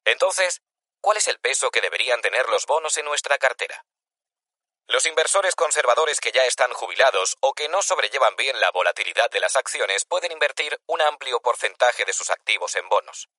Entonces, 0.06 0.62
¿cuál 1.02 1.18
es 1.18 1.28
el 1.28 1.40
peso 1.40 1.72
que 1.72 1.82
deberían 1.82 2.22
tener 2.22 2.48
los 2.50 2.66
bonos 2.66 2.98
en 2.98 3.06
nuestra 3.06 3.38
cartera? 3.38 3.86
Los 4.88 5.06
inversores 5.06 5.56
conservadores 5.56 6.20
que 6.20 6.32
ya 6.32 6.46
están 6.46 6.74
jubilados 6.74 7.38
o 7.42 7.54
que 7.54 7.70
no 7.70 7.82
sobrellevan 7.82 8.36
bien 8.36 8.60
la 8.60 8.72
volatilidad 8.72 9.30
de 9.30 9.40
las 9.40 9.56
acciones 9.56 10.06
pueden 10.06 10.32
invertir 10.32 10.80
un 10.88 11.02
amplio 11.02 11.40
porcentaje 11.42 12.06
de 12.06 12.14
sus 12.14 12.32
activos 12.32 12.76
en 12.76 12.90
bonos. 12.90 13.30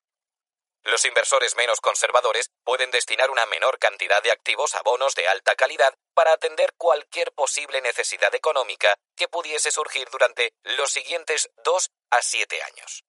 Los 0.85 1.05
inversores 1.05 1.57
menos 1.57 1.81
conservadores 1.81 2.51
pueden 2.65 2.91
destinar 2.91 3.31
una 3.31 3.45
menor 3.47 3.79
cantidad 3.79 4.23
de 4.23 4.33
activos 4.33 4.75
a 4.75 4.83
bonos 4.83 5.15
de 5.15 5.29
alta 5.29 5.55
calidad 5.55 5.95
para 6.15 6.33
atender 6.33 6.73
cualquier 6.77 7.33
posible 7.33 7.81
necesidad 7.83 8.35
económica 8.35 8.97
que 9.15 9.29
pudiese 9.29 9.71
surgir 9.71 10.09
durante 10.11 10.55
los 10.63 10.91
siguientes 10.91 11.51
dos 11.65 11.91
a 12.11 12.23
siete 12.23 12.63
años. 12.63 13.05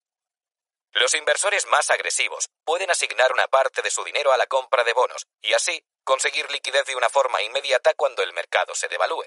Los 0.93 1.13
inversores 1.13 1.65
más 1.67 1.89
agresivos 1.89 2.49
pueden 2.65 2.91
asignar 2.91 3.31
una 3.31 3.47
parte 3.47 3.81
de 3.81 3.89
su 3.89 4.03
dinero 4.03 4.33
a 4.33 4.37
la 4.37 4.47
compra 4.47 4.83
de 4.83 4.91
bonos 4.91 5.25
y 5.41 5.53
así 5.53 5.81
conseguir 6.03 6.51
liquidez 6.51 6.85
de 6.85 6.97
una 6.97 7.09
forma 7.09 7.41
inmediata 7.41 7.93
cuando 7.93 8.21
el 8.23 8.33
mercado 8.33 8.75
se 8.75 8.89
devalúe. 8.89 9.25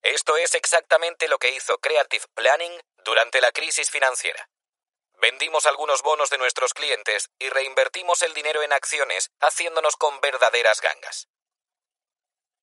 Esto 0.00 0.36
es 0.38 0.54
exactamente 0.54 1.28
lo 1.28 1.38
que 1.38 1.50
hizo 1.50 1.78
Creative 1.78 2.24
Planning 2.34 2.80
durante 3.04 3.42
la 3.42 3.52
crisis 3.52 3.90
financiera. 3.90 4.48
Vendimos 5.24 5.64
algunos 5.64 6.02
bonos 6.02 6.28
de 6.28 6.36
nuestros 6.36 6.74
clientes 6.74 7.30
y 7.38 7.48
reinvertimos 7.48 8.20
el 8.20 8.34
dinero 8.34 8.62
en 8.62 8.74
acciones, 8.74 9.30
haciéndonos 9.40 9.96
con 9.96 10.20
verdaderas 10.20 10.82
gangas. 10.82 11.28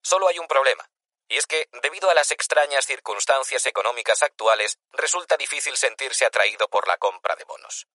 Solo 0.03 0.27
hay 0.27 0.37
un 0.37 0.47
problema, 0.47 0.87
y 1.27 1.37
es 1.37 1.47
que, 1.47 1.69
debido 1.81 2.11
a 2.11 2.13
las 2.13 2.29
extrañas 2.29 2.85
circunstancias 2.85 3.65
económicas 3.65 4.21
actuales, 4.21 4.77
resulta 4.91 5.37
difícil 5.37 5.75
sentirse 5.75 6.23
atraído 6.23 6.67
por 6.67 6.87
la 6.87 6.99
compra 6.99 7.35
de 7.35 7.45
bonos. 7.45 7.87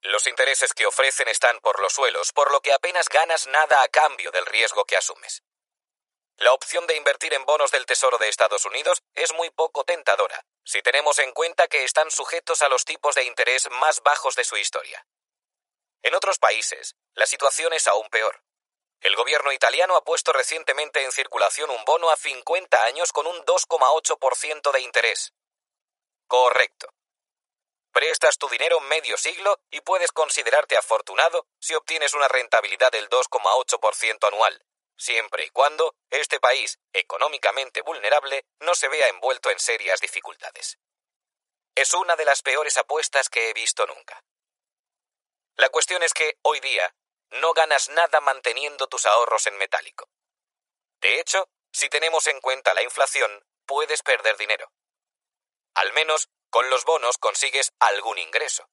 Los 0.00 0.26
intereses 0.26 0.72
que 0.72 0.86
ofrecen 0.86 1.28
están 1.28 1.60
por 1.60 1.80
los 1.80 1.92
suelos, 1.92 2.32
por 2.32 2.50
lo 2.50 2.60
que 2.60 2.72
apenas 2.72 3.08
ganas 3.08 3.46
nada 3.46 3.84
a 3.84 3.88
cambio 3.90 4.32
del 4.32 4.46
riesgo 4.46 4.86
que 4.86 4.96
asumes. 4.96 5.44
La 6.38 6.52
opción 6.52 6.86
de 6.86 6.94
invertir 6.94 7.34
en 7.34 7.44
bonos 7.44 7.72
del 7.72 7.84
Tesoro 7.84 8.16
de 8.16 8.28
Estados 8.28 8.64
Unidos 8.64 9.02
es 9.14 9.32
muy 9.34 9.50
poco 9.50 9.82
tentadora, 9.82 10.46
si 10.64 10.80
tenemos 10.82 11.18
en 11.18 11.32
cuenta 11.32 11.66
que 11.66 11.82
están 11.82 12.12
sujetos 12.12 12.62
a 12.62 12.68
los 12.68 12.84
tipos 12.84 13.16
de 13.16 13.24
interés 13.24 13.68
más 13.72 14.04
bajos 14.04 14.36
de 14.36 14.44
su 14.44 14.56
historia. 14.56 15.04
En 16.00 16.14
otros 16.14 16.38
países, 16.38 16.94
la 17.14 17.26
situación 17.26 17.72
es 17.72 17.88
aún 17.88 18.08
peor. 18.08 18.44
El 19.00 19.16
gobierno 19.16 19.50
italiano 19.50 19.96
ha 19.96 20.04
puesto 20.04 20.32
recientemente 20.32 21.02
en 21.02 21.10
circulación 21.10 21.70
un 21.70 21.84
bono 21.84 22.08
a 22.08 22.16
50 22.16 22.84
años 22.84 23.12
con 23.12 23.26
un 23.26 23.44
2,8% 23.44 24.70
de 24.70 24.80
interés. 24.80 25.32
Correcto. 26.28 26.88
Prestas 27.90 28.38
tu 28.38 28.48
dinero 28.48 28.78
medio 28.78 29.16
siglo 29.16 29.58
y 29.72 29.80
puedes 29.80 30.12
considerarte 30.12 30.76
afortunado 30.76 31.48
si 31.58 31.74
obtienes 31.74 32.14
una 32.14 32.28
rentabilidad 32.28 32.92
del 32.92 33.08
2,8% 33.08 34.28
anual, 34.28 34.64
siempre 34.98 35.44
y 35.44 35.50
cuando 35.50 35.94
este 36.10 36.40
país, 36.40 36.78
económicamente 36.92 37.80
vulnerable, 37.82 38.44
no 38.60 38.74
se 38.74 38.88
vea 38.88 39.08
envuelto 39.08 39.50
en 39.50 39.58
serias 39.58 40.00
dificultades. 40.00 40.78
Es 41.74 41.94
una 41.94 42.16
de 42.16 42.24
las 42.24 42.42
peores 42.42 42.76
apuestas 42.76 43.30
que 43.30 43.48
he 43.48 43.54
visto 43.54 43.86
nunca. 43.86 44.22
La 45.56 45.68
cuestión 45.70 46.02
es 46.02 46.12
que, 46.12 46.38
hoy 46.42 46.60
día, 46.60 46.94
no 47.30 47.52
ganas 47.52 47.88
nada 47.90 48.20
manteniendo 48.20 48.88
tus 48.88 49.06
ahorros 49.06 49.46
en 49.46 49.56
metálico. 49.56 50.10
De 51.00 51.20
hecho, 51.20 51.48
si 51.72 51.88
tenemos 51.88 52.26
en 52.26 52.40
cuenta 52.40 52.74
la 52.74 52.82
inflación, 52.82 53.44
puedes 53.66 54.02
perder 54.02 54.36
dinero. 54.36 54.72
Al 55.74 55.92
menos, 55.92 56.28
con 56.50 56.68
los 56.70 56.84
bonos 56.84 57.18
consigues 57.18 57.72
algún 57.78 58.18
ingreso. 58.18 58.68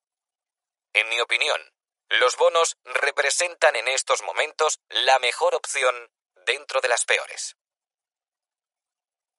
En 0.93 1.09
mi 1.09 1.19
opinión, 1.19 1.73
los 2.09 2.37
bonos 2.37 2.77
representan 2.83 3.75
en 3.75 3.87
estos 3.87 4.21
momentos 4.21 4.79
la 4.89 5.19
mejor 5.19 5.55
opción 5.55 6.11
dentro 6.45 6.81
de 6.81 6.89
las 6.89 7.05
peores. 7.05 7.55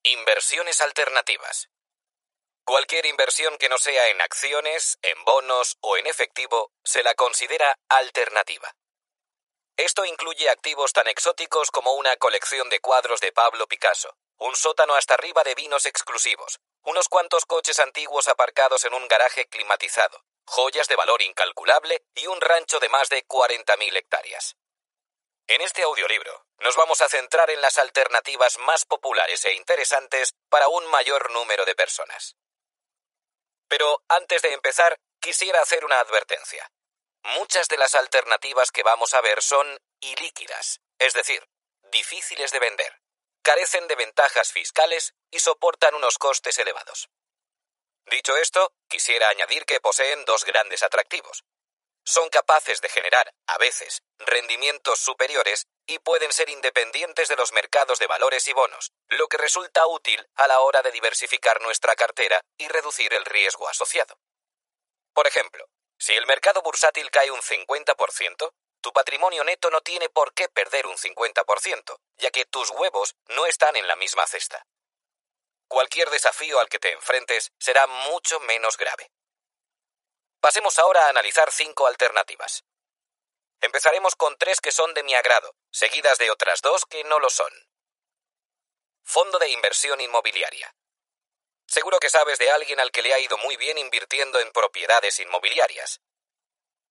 Inversiones 0.02 0.80
alternativas. 0.80 1.68
Cualquier 2.64 3.06
inversión 3.06 3.58
que 3.58 3.68
no 3.68 3.78
sea 3.78 4.08
en 4.08 4.20
acciones, 4.20 4.98
en 5.02 5.24
bonos 5.24 5.76
o 5.80 5.96
en 5.96 6.06
efectivo 6.06 6.72
se 6.84 7.02
la 7.02 7.14
considera 7.14 7.78
alternativa. 7.88 8.74
Esto 9.76 10.04
incluye 10.04 10.48
activos 10.48 10.92
tan 10.92 11.06
exóticos 11.06 11.70
como 11.70 11.92
una 11.92 12.16
colección 12.16 12.68
de 12.70 12.80
cuadros 12.80 13.20
de 13.20 13.30
Pablo 13.32 13.66
Picasso, 13.68 14.16
un 14.38 14.56
sótano 14.56 14.94
hasta 14.94 15.14
arriba 15.14 15.44
de 15.44 15.54
vinos 15.54 15.86
exclusivos, 15.86 16.60
unos 16.82 17.08
cuantos 17.08 17.44
coches 17.44 17.78
antiguos 17.78 18.28
aparcados 18.28 18.84
en 18.84 18.94
un 18.94 19.06
garaje 19.06 19.46
climatizado, 19.46 20.24
joyas 20.46 20.88
de 20.88 20.96
valor 20.96 21.22
incalculable 21.22 22.04
y 22.14 22.26
un 22.26 22.40
rancho 22.40 22.80
de 22.80 22.88
más 22.88 23.08
de 23.08 23.26
40.000 23.26 23.96
hectáreas. 23.96 24.56
En 25.48 25.60
este 25.60 25.82
audiolibro 25.82 26.44
nos 26.58 26.74
vamos 26.74 27.00
a 27.02 27.08
centrar 27.08 27.50
en 27.50 27.60
las 27.60 27.78
alternativas 27.78 28.58
más 28.58 28.84
populares 28.84 29.44
e 29.44 29.52
interesantes 29.52 30.34
para 30.48 30.66
un 30.66 30.84
mayor 30.86 31.30
número 31.30 31.64
de 31.64 31.76
personas. 31.76 32.36
Pero 33.68 34.02
antes 34.08 34.42
de 34.42 34.52
empezar, 34.52 34.98
quisiera 35.20 35.60
hacer 35.60 35.84
una 35.84 36.00
advertencia. 36.00 36.68
Muchas 37.22 37.68
de 37.68 37.76
las 37.76 37.94
alternativas 37.94 38.72
que 38.72 38.82
vamos 38.82 39.14
a 39.14 39.20
ver 39.20 39.40
son 39.40 39.78
ilíquidas, 40.00 40.80
es 40.98 41.14
decir, 41.14 41.48
difíciles 41.92 42.50
de 42.50 42.58
vender, 42.58 43.00
carecen 43.42 43.86
de 43.86 43.94
ventajas 43.94 44.50
fiscales 44.52 45.14
y 45.30 45.38
soportan 45.38 45.94
unos 45.94 46.18
costes 46.18 46.58
elevados. 46.58 47.08
Dicho 48.06 48.36
esto, 48.36 48.72
quisiera 48.88 49.28
añadir 49.28 49.64
que 49.64 49.80
poseen 49.80 50.24
dos 50.24 50.44
grandes 50.44 50.82
atractivos. 50.82 51.44
Son 52.08 52.28
capaces 52.28 52.80
de 52.80 52.88
generar, 52.88 53.34
a 53.48 53.58
veces, 53.58 54.00
rendimientos 54.18 55.00
superiores 55.00 55.66
y 55.86 55.98
pueden 55.98 56.32
ser 56.32 56.48
independientes 56.48 57.28
de 57.28 57.34
los 57.34 57.52
mercados 57.52 57.98
de 57.98 58.06
valores 58.06 58.46
y 58.46 58.52
bonos, 58.52 58.92
lo 59.08 59.26
que 59.26 59.38
resulta 59.38 59.88
útil 59.88 60.24
a 60.36 60.46
la 60.46 60.60
hora 60.60 60.82
de 60.82 60.92
diversificar 60.92 61.60
nuestra 61.60 61.96
cartera 61.96 62.40
y 62.56 62.68
reducir 62.68 63.12
el 63.12 63.24
riesgo 63.24 63.68
asociado. 63.68 64.20
Por 65.14 65.26
ejemplo, 65.26 65.68
si 65.98 66.14
el 66.14 66.26
mercado 66.26 66.62
bursátil 66.62 67.10
cae 67.10 67.32
un 67.32 67.42
50%, 67.42 68.52
tu 68.80 68.92
patrimonio 68.92 69.42
neto 69.42 69.68
no 69.70 69.80
tiene 69.80 70.08
por 70.08 70.32
qué 70.32 70.48
perder 70.48 70.86
un 70.86 70.96
50%, 70.96 71.98
ya 72.18 72.30
que 72.30 72.44
tus 72.44 72.70
huevos 72.70 73.16
no 73.30 73.46
están 73.46 73.74
en 73.74 73.88
la 73.88 73.96
misma 73.96 74.28
cesta. 74.28 74.64
Cualquier 75.66 76.10
desafío 76.10 76.60
al 76.60 76.68
que 76.68 76.78
te 76.78 76.92
enfrentes 76.92 77.50
será 77.58 77.88
mucho 77.88 78.38
menos 78.38 78.76
grave. 78.76 79.10
Pasemos 80.40 80.78
ahora 80.78 81.06
a 81.06 81.08
analizar 81.08 81.50
cinco 81.50 81.86
alternativas. 81.86 82.64
Empezaremos 83.60 84.14
con 84.16 84.36
tres 84.36 84.60
que 84.60 84.72
son 84.72 84.94
de 84.94 85.02
mi 85.02 85.14
agrado, 85.14 85.54
seguidas 85.70 86.18
de 86.18 86.30
otras 86.30 86.62
dos 86.62 86.84
que 86.84 87.04
no 87.04 87.18
lo 87.18 87.30
son. 87.30 87.52
Fondo 89.02 89.38
de 89.38 89.48
inversión 89.48 90.00
inmobiliaria. 90.00 90.74
Seguro 91.66 91.98
que 91.98 92.10
sabes 92.10 92.38
de 92.38 92.50
alguien 92.50 92.80
al 92.80 92.92
que 92.92 93.02
le 93.02 93.12
ha 93.12 93.18
ido 93.18 93.38
muy 93.38 93.56
bien 93.56 93.78
invirtiendo 93.78 94.38
en 94.40 94.52
propiedades 94.52 95.18
inmobiliarias. 95.20 96.00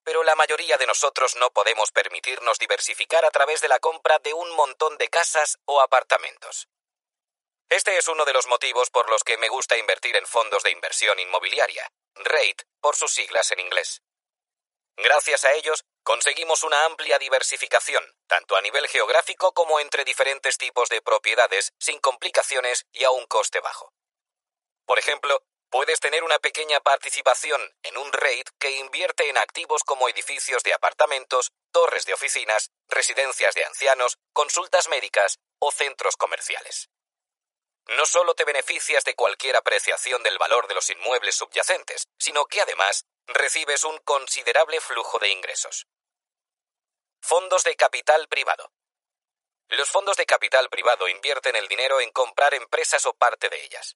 Pero 0.03 0.23
la 0.23 0.35
mayoría 0.35 0.77
de 0.77 0.85
nosotros 0.85 1.35
no 1.35 1.51
podemos 1.51 1.91
permitirnos 1.91 2.59
diversificar 2.59 3.25
a 3.25 3.31
través 3.31 3.61
de 3.61 3.69
la 3.69 3.79
compra 3.79 4.19
de 4.19 4.33
un 4.33 4.49
montón 4.51 4.97
de 4.97 5.09
casas 5.09 5.57
o 5.65 5.81
apartamentos. 5.81 6.67
Este 7.69 7.97
es 7.97 8.07
uno 8.07 8.25
de 8.25 8.33
los 8.33 8.47
motivos 8.47 8.91
por 8.91 9.09
los 9.09 9.23
que 9.23 9.37
me 9.37 9.49
gusta 9.49 9.75
invertir 9.77 10.15
en 10.15 10.27
fondos 10.27 10.61
de 10.61 10.69
inversión 10.69 11.19
inmobiliaria, 11.19 11.91
REIT 12.13 12.61
por 12.79 12.95
sus 12.95 13.11
siglas 13.11 13.51
en 13.51 13.59
inglés. 13.59 14.03
Gracias 14.97 15.45
a 15.45 15.53
ellos, 15.53 15.83
conseguimos 16.03 16.63
una 16.63 16.85
amplia 16.85 17.17
diversificación, 17.17 18.03
tanto 18.27 18.55
a 18.55 18.61
nivel 18.61 18.87
geográfico 18.87 19.51
como 19.53 19.79
entre 19.79 20.05
diferentes 20.05 20.57
tipos 20.59 20.89
de 20.89 21.01
propiedades, 21.01 21.73
sin 21.79 21.99
complicaciones 21.99 22.85
y 22.93 23.03
a 23.03 23.09
un 23.09 23.25
coste 23.25 23.59
bajo. 23.59 23.91
Por 24.85 24.99
ejemplo, 24.99 25.41
puedes 25.71 25.99
tener 25.99 26.23
una 26.23 26.37
pequeña 26.37 26.79
participación 26.81 27.59
en 27.81 27.97
un 27.97 28.13
REIT 28.13 28.47
que 28.59 28.71
invierte 28.77 29.27
en 29.27 29.39
activos 29.39 29.83
como 29.83 30.07
edificios 30.07 30.61
de 30.61 30.73
apartamentos, 30.73 31.51
torres 31.71 32.05
de 32.05 32.13
oficinas, 32.13 32.69
residencias 32.87 33.55
de 33.55 33.65
ancianos, 33.65 34.19
consultas 34.33 34.87
médicas 34.87 35.39
o 35.57 35.71
centros 35.71 36.15
comerciales 36.15 36.89
no 37.87 38.05
solo 38.05 38.33
te 38.33 38.45
beneficias 38.45 39.03
de 39.03 39.15
cualquier 39.15 39.55
apreciación 39.55 40.23
del 40.23 40.37
valor 40.37 40.67
de 40.67 40.75
los 40.75 40.89
inmuebles 40.89 41.35
subyacentes, 41.35 42.07
sino 42.17 42.45
que 42.45 42.61
además 42.61 43.05
recibes 43.27 43.83
un 43.83 43.97
considerable 43.99 44.81
flujo 44.81 45.19
de 45.19 45.29
ingresos. 45.29 45.87
Fondos 47.21 47.63
de 47.63 47.75
capital 47.75 48.27
privado. 48.27 48.71
Los 49.69 49.89
fondos 49.89 50.17
de 50.17 50.25
capital 50.25 50.69
privado 50.69 51.07
invierten 51.07 51.55
el 51.55 51.67
dinero 51.67 51.99
en 51.99 52.11
comprar 52.11 52.53
empresas 52.53 53.05
o 53.05 53.13
parte 53.13 53.49
de 53.49 53.63
ellas. 53.63 53.95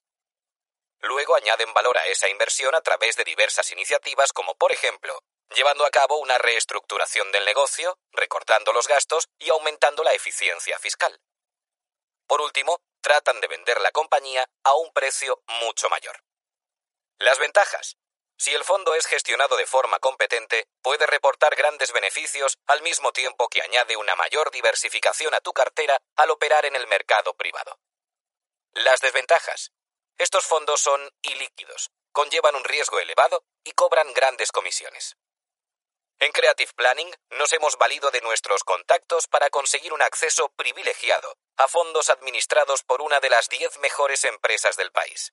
Luego 1.02 1.34
añaden 1.34 1.72
valor 1.72 1.96
a 1.96 2.06
esa 2.06 2.28
inversión 2.28 2.74
a 2.74 2.82
través 2.82 3.16
de 3.16 3.24
diversas 3.24 3.70
iniciativas 3.72 4.32
como, 4.32 4.56
por 4.56 4.72
ejemplo, 4.72 5.22
llevando 5.54 5.86
a 5.86 5.90
cabo 5.90 6.18
una 6.18 6.38
reestructuración 6.38 7.32
del 7.32 7.44
negocio, 7.44 7.98
recortando 8.12 8.72
los 8.72 8.86
gastos 8.86 9.28
y 9.38 9.50
aumentando 9.50 10.02
la 10.02 10.12
eficiencia 10.12 10.78
fiscal. 10.78 11.20
Por 12.26 12.40
último, 12.40 12.80
tratan 13.00 13.40
de 13.40 13.48
vender 13.48 13.80
la 13.80 13.90
compañía 13.92 14.48
a 14.64 14.74
un 14.74 14.92
precio 14.92 15.42
mucho 15.60 15.88
mayor. 15.88 16.22
Las 17.18 17.38
ventajas. 17.38 17.96
Si 18.38 18.54
el 18.54 18.64
fondo 18.64 18.94
es 18.94 19.06
gestionado 19.06 19.56
de 19.58 19.66
forma 19.66 19.98
competente, 19.98 20.66
puede 20.80 21.06
reportar 21.06 21.54
grandes 21.56 21.92
beneficios 21.92 22.56
al 22.66 22.80
mismo 22.80 23.12
tiempo 23.12 23.48
que 23.48 23.60
añade 23.60 23.96
una 23.96 24.16
mayor 24.16 24.50
diversificación 24.50 25.34
a 25.34 25.40
tu 25.40 25.52
cartera 25.52 26.00
al 26.16 26.30
operar 26.30 26.64
en 26.64 26.74
el 26.74 26.86
mercado 26.86 27.34
privado. 27.34 27.78
Las 28.72 29.00
desventajas. 29.00 29.72
Estos 30.16 30.46
fondos 30.46 30.80
son 30.80 31.10
ilíquidos, 31.22 31.90
conllevan 32.12 32.54
un 32.54 32.64
riesgo 32.64 32.98
elevado 32.98 33.44
y 33.64 33.72
cobran 33.72 34.12
grandes 34.14 34.52
comisiones. 34.52 35.16
En 36.22 36.32
Creative 36.32 36.70
Planning 36.76 37.10
nos 37.30 37.50
hemos 37.54 37.78
valido 37.78 38.10
de 38.10 38.20
nuestros 38.20 38.62
contactos 38.62 39.26
para 39.26 39.48
conseguir 39.48 39.94
un 39.94 40.02
acceso 40.02 40.50
privilegiado 40.50 41.34
a 41.56 41.66
fondos 41.66 42.10
administrados 42.10 42.82
por 42.82 43.00
una 43.00 43.20
de 43.20 43.30
las 43.30 43.48
10 43.48 43.78
mejores 43.78 44.24
empresas 44.24 44.76
del 44.76 44.92
país. 44.92 45.32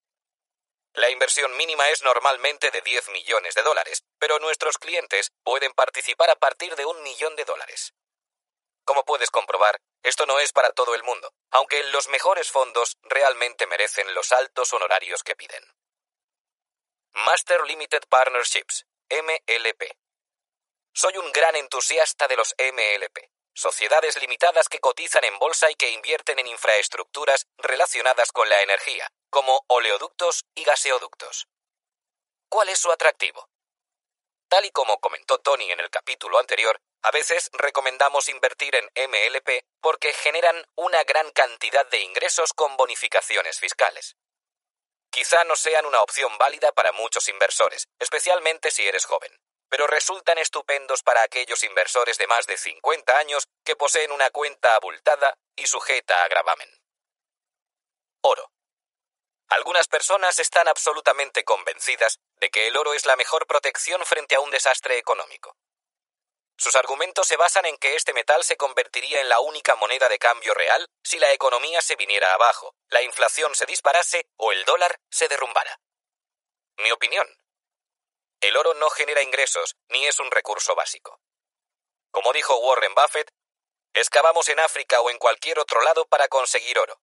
La 0.94 1.10
inversión 1.10 1.58
mínima 1.58 1.90
es 1.90 2.04
normalmente 2.04 2.72
de 2.72 2.80
10 2.80 3.10
millones 3.10 3.54
de 3.54 3.64
dólares, 3.64 4.06
pero 4.18 4.40
nuestros 4.40 4.78
clientes 4.78 5.34
pueden 5.44 5.74
participar 5.74 6.30
a 6.30 6.38
partir 6.38 6.74
de 6.78 6.86
un 6.86 7.04
millón 7.04 7.36
de 7.36 7.44
dólares. 7.44 7.94
Como 8.86 9.04
puedes 9.04 9.30
comprobar, 9.30 9.82
esto 10.04 10.26
no 10.26 10.40
es 10.40 10.54
para 10.54 10.72
todo 10.72 10.96
el 10.96 11.04
mundo, 11.04 11.34
aunque 11.52 11.84
los 11.92 12.08
mejores 12.08 12.50
fondos 12.50 12.96
realmente 13.02 13.68
merecen 13.68 14.14
los 14.14 14.32
altos 14.32 14.72
honorarios 14.72 15.22
que 15.22 15.36
piden. 15.36 15.66
Master 17.12 17.66
Limited 17.66 18.04
Partnerships, 18.08 18.86
MLP. 19.10 20.07
Soy 21.00 21.16
un 21.18 21.32
gran 21.32 21.56
entusiasta 21.56 22.28
de 22.28 22.36
los 22.36 22.56
MLP, 22.58 23.30
sociedades 23.54 24.20
limitadas 24.20 24.68
que 24.68 24.80
cotizan 24.80 25.26
en 25.26 25.38
bolsa 25.38 25.70
y 25.70 25.76
que 25.76 25.92
invierten 25.92 26.40
en 26.40 26.48
infraestructuras 26.48 27.46
relacionadas 27.60 28.32
con 28.32 28.50
la 28.50 28.64
energía, 28.64 29.08
como 29.30 29.64
oleoductos 29.68 30.46
y 30.56 30.64
gaseoductos. 30.64 31.48
¿Cuál 32.50 32.70
es 32.70 32.80
su 32.80 32.92
atractivo? 32.92 33.48
Tal 34.50 34.66
y 34.66 34.72
como 34.72 35.00
comentó 35.00 35.38
Tony 35.38 35.72
en 35.72 35.82
el 35.82 35.92
capítulo 35.92 36.40
anterior, 36.40 36.82
a 37.04 37.12
veces 37.12 37.52
recomendamos 37.54 38.28
invertir 38.28 38.74
en 38.74 38.86
MLP 39.08 39.68
porque 39.80 40.14
generan 40.14 40.66
una 40.74 41.04
gran 41.04 41.30
cantidad 41.30 41.86
de 41.92 42.00
ingresos 42.00 42.54
con 42.54 42.76
bonificaciones 42.76 43.60
fiscales. 43.60 44.16
Quizá 45.12 45.44
no 45.44 45.56
sean 45.56 45.86
una 45.86 46.02
opción 46.02 46.36
válida 46.40 46.72
para 46.72 46.92
muchos 46.92 47.30
inversores, 47.30 47.88
especialmente 48.00 48.72
si 48.72 48.88
eres 48.88 49.06
joven 49.06 49.40
pero 49.70 49.88
resultan 49.88 50.38
estupendos 50.38 51.04
para 51.04 51.24
aquellos 51.24 51.64
inversores 51.64 52.18
de 52.18 52.28
más 52.28 52.48
de 52.48 52.58
50 52.58 53.18
años 53.18 53.48
que 53.64 53.76
poseen 53.76 54.12
una 54.12 54.30
cuenta 54.30 54.76
abultada 54.76 55.38
y 55.56 55.68
sujeta 55.68 56.24
a 56.24 56.28
gravamen. 56.28 56.70
Oro. 58.22 58.52
Algunas 59.50 59.88
personas 59.88 60.40
están 60.40 60.68
absolutamente 60.68 61.44
convencidas 61.46 62.20
de 62.36 62.50
que 62.50 62.68
el 62.68 62.76
oro 62.76 62.94
es 62.94 63.06
la 63.06 63.16
mejor 63.16 63.48
protección 63.48 64.06
frente 64.06 64.36
a 64.36 64.42
un 64.42 64.52
desastre 64.52 64.98
económico. 64.98 65.56
Sus 66.58 66.76
argumentos 66.76 67.28
se 67.28 67.38
basan 67.38 67.66
en 67.66 67.78
que 67.78 67.96
este 67.96 68.14
metal 68.14 68.44
se 68.44 68.58
convertiría 68.58 69.22
en 69.22 69.30
la 69.30 69.40
única 69.40 69.76
moneda 69.76 70.10
de 70.10 70.18
cambio 70.18 70.54
real 70.54 70.90
si 71.04 71.20
la 71.20 71.32
economía 71.32 71.82
se 71.82 71.96
viniera 71.96 72.34
abajo, 72.34 72.74
la 72.90 73.04
inflación 73.04 73.54
se 73.54 73.68
disparase 73.68 74.28
o 74.38 74.52
el 74.52 74.66
dólar 74.66 75.00
se 75.10 75.28
derrumbara. 75.28 75.80
Mi 76.78 76.92
opinión 76.92 77.28
el 78.42 78.56
oro 78.58 78.74
no 78.76 78.90
genera 78.90 79.24
ingresos 79.24 79.76
ni 79.90 80.06
es 80.06 80.20
un 80.20 80.32
recurso 80.32 80.76
básico. 80.76 81.20
Como 82.12 82.34
dijo 82.34 82.58
Warren 82.58 82.94
Buffett, 82.94 83.32
excavamos 83.94 84.50
en 84.50 84.60
África 84.60 85.02
o 85.02 85.10
en 85.10 85.18
cualquier 85.18 85.60
otro 85.60 85.82
lado 85.82 86.08
para 86.08 86.28
conseguir 86.28 86.78
oro. 86.80 87.02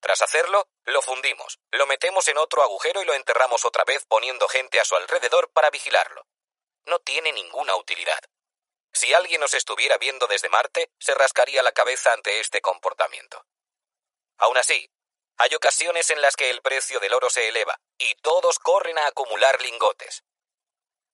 Tras 0.00 0.22
hacerlo, 0.22 0.68
lo 0.84 1.00
fundimos, 1.00 1.60
lo 1.70 1.86
metemos 1.86 2.26
en 2.28 2.38
otro 2.38 2.62
agujero 2.62 3.02
y 3.02 3.04
lo 3.04 3.14
enterramos 3.14 3.64
otra 3.64 3.84
vez 3.84 4.04
poniendo 4.06 4.48
gente 4.48 4.80
a 4.80 4.84
su 4.84 4.96
alrededor 4.96 5.50
para 5.52 5.70
vigilarlo. 5.70 6.26
No 6.86 6.98
tiene 6.98 7.32
ninguna 7.32 7.76
utilidad. 7.76 8.20
Si 8.92 9.14
alguien 9.14 9.40
nos 9.40 9.54
estuviera 9.54 9.98
viendo 9.98 10.26
desde 10.26 10.48
Marte, 10.48 10.90
se 10.98 11.14
rascaría 11.14 11.62
la 11.62 11.72
cabeza 11.72 12.12
ante 12.12 12.40
este 12.40 12.60
comportamiento. 12.60 13.46
Aún 14.38 14.56
así, 14.58 14.90
hay 15.38 15.54
ocasiones 15.54 16.10
en 16.10 16.20
las 16.20 16.36
que 16.36 16.50
el 16.50 16.62
precio 16.62 16.98
del 17.00 17.14
oro 17.14 17.30
se 17.30 17.48
eleva 17.48 17.80
y 17.96 18.14
todos 18.16 18.58
corren 18.58 18.98
a 18.98 19.06
acumular 19.06 19.62
lingotes. 19.62 20.24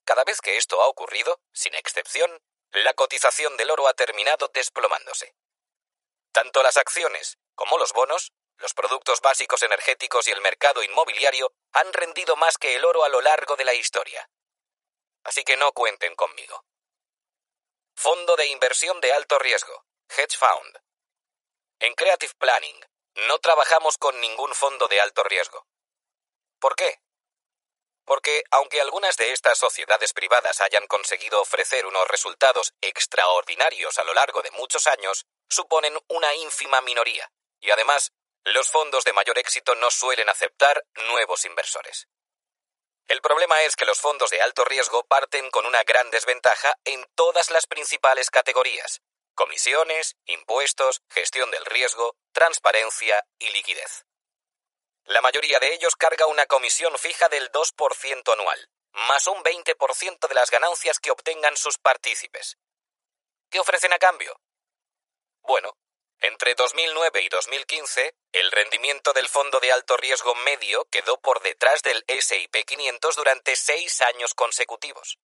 Cada 0.09 0.25
vez 0.25 0.41
que 0.41 0.57
esto 0.57 0.81
ha 0.81 0.87
ocurrido, 0.87 1.39
sin 1.53 1.75
excepción, 1.75 2.41
la 2.71 2.95
cotización 2.95 3.59
del 3.59 3.71
oro 3.71 3.89
ha 3.89 3.93
terminado 3.93 4.49
desplomándose. 4.49 5.35
Tanto 6.33 6.63
las 6.63 6.79
acciones 6.79 7.37
como 7.55 7.77
los 7.77 7.93
bonos, 7.93 8.33
los 8.57 8.73
productos 8.73 9.21
básicos 9.21 9.63
energéticos 9.63 10.27
y 10.27 10.31
el 10.31 10.41
mercado 10.41 10.83
inmobiliario 10.83 11.53
han 11.73 11.93
rendido 11.93 12.37
más 12.37 12.57
que 12.57 12.75
el 12.75 12.87
oro 12.87 13.05
a 13.05 13.11
lo 13.11 13.21
largo 13.21 13.55
de 13.57 13.67
la 13.67 13.75
historia. 13.75 14.31
Así 15.25 15.45
que 15.45 15.59
no 15.59 15.73
cuenten 15.73 16.17
conmigo. 16.17 16.65
Fondo 17.95 18.35
de 18.37 18.47
inversión 18.47 19.03
de 19.03 19.13
alto 19.13 19.39
riesgo, 19.39 19.85
Hedge 20.09 20.39
Fund. 20.39 20.81
En 21.81 21.95
Creative 21.95 22.33
Planning 22.39 22.81
no 23.29 23.39
trabajamos 23.41 23.99
con 23.99 24.19
ningún 24.23 24.55
fondo 24.55 24.89
de 24.89 25.03
alto 25.03 25.23
riesgo. 25.25 25.67
¿Por 26.59 26.77
qué? 26.77 26.99
Porque 28.09 28.43
aunque 28.51 28.81
algunas 28.81 29.17
de 29.17 29.33
estas 29.33 29.59
sociedades 29.59 30.13
privadas 30.13 30.61
hayan 30.61 30.87
conseguido 30.89 31.41
ofrecer 31.41 31.87
unos 31.87 32.09
resultados 32.09 32.75
extraordinarios 32.81 33.99
a 33.99 34.05
lo 34.05 34.15
largo 34.15 34.43
de 34.43 34.51
muchos 34.51 34.89
años, 34.89 35.27
suponen 35.49 35.97
una 36.09 36.35
ínfima 36.35 36.81
minoría, 36.81 37.31
y 37.61 37.71
además 37.71 38.11
los 38.45 38.69
fondos 38.69 39.05
de 39.05 39.13
mayor 39.13 39.39
éxito 39.39 39.75
no 39.77 39.91
suelen 39.91 40.29
aceptar 40.29 40.85
nuevos 41.09 41.45
inversores. 41.45 42.09
El 43.07 43.21
problema 43.21 43.63
es 43.63 43.77
que 43.77 43.85
los 43.85 44.01
fondos 44.01 44.31
de 44.31 44.43
alto 44.43 44.65
riesgo 44.65 45.05
parten 45.05 45.51
con 45.51 45.67
una 45.67 45.85
gran 45.85 46.11
desventaja 46.11 46.75
en 46.85 47.07
todas 47.15 47.51
las 47.51 47.67
principales 47.67 48.31
categorías 48.31 49.01
comisiones, 49.39 50.17
impuestos, 50.27 51.01
gestión 51.09 51.49
del 51.53 51.65
riesgo, 51.65 52.17
transparencia 52.33 53.25
y 53.39 53.51
liquidez. 53.51 54.08
La 55.09 55.23
mayoría 55.23 55.59
de 55.59 55.73
ellos 55.73 55.97
carga 55.97 56.27
una 56.27 56.45
comisión 56.45 56.99
fija 56.99 57.31
del 57.31 57.51
2% 57.51 58.31
anual, 58.31 58.69
más 58.93 59.27
un 59.27 59.43
20% 59.43 60.29
de 60.29 60.35
las 60.35 60.51
ganancias 60.51 61.01
que 61.01 61.11
obtengan 61.11 61.57
sus 61.57 61.79
partícipes. 61.79 62.59
¿Qué 63.49 63.59
ofrecen 63.59 63.95
a 63.95 63.99
cambio? 63.99 64.39
Bueno, 65.41 65.79
entre 66.19 66.55
2009 66.55 67.23
y 67.23 67.29
2015, 67.31 68.17
el 68.33 68.53
rendimiento 68.53 69.15
del 69.15 69.31
fondo 69.31 69.61
de 69.61 69.73
alto 69.73 69.97
riesgo 69.97 70.35
medio 70.35 70.85
quedó 70.91 71.19
por 71.19 71.41
detrás 71.41 71.81
del 71.81 72.05
SIP 72.07 72.55
500 72.67 73.17
durante 73.17 73.57
seis 73.57 74.03
años 74.03 74.35
consecutivos. 74.35 75.19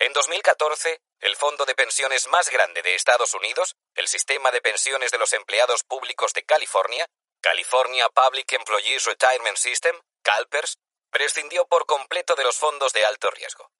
En 0.00 0.12
2014, 0.12 1.00
el 1.20 1.36
fondo 1.36 1.64
de 1.64 1.74
pensiones 1.74 2.26
más 2.26 2.50
grande 2.50 2.82
de 2.82 2.94
Estados 2.94 3.32
Unidos, 3.32 3.74
el 3.94 4.06
Sistema 4.06 4.50
de 4.50 4.60
Pensiones 4.60 5.12
de 5.12 5.18
los 5.18 5.32
Empleados 5.32 5.82
Públicos 5.82 6.34
de 6.34 6.44
California, 6.44 7.08
California 7.42 8.08
Public 8.08 8.52
Employees 8.52 9.04
Retirement 9.04 9.56
System, 9.56 10.00
CalPERS, 10.22 10.78
prescindió 11.10 11.66
por 11.66 11.86
completo 11.86 12.36
de 12.36 12.44
los 12.44 12.56
fondos 12.56 12.92
de 12.92 13.04
alto 13.04 13.32
riesgo. 13.32 13.72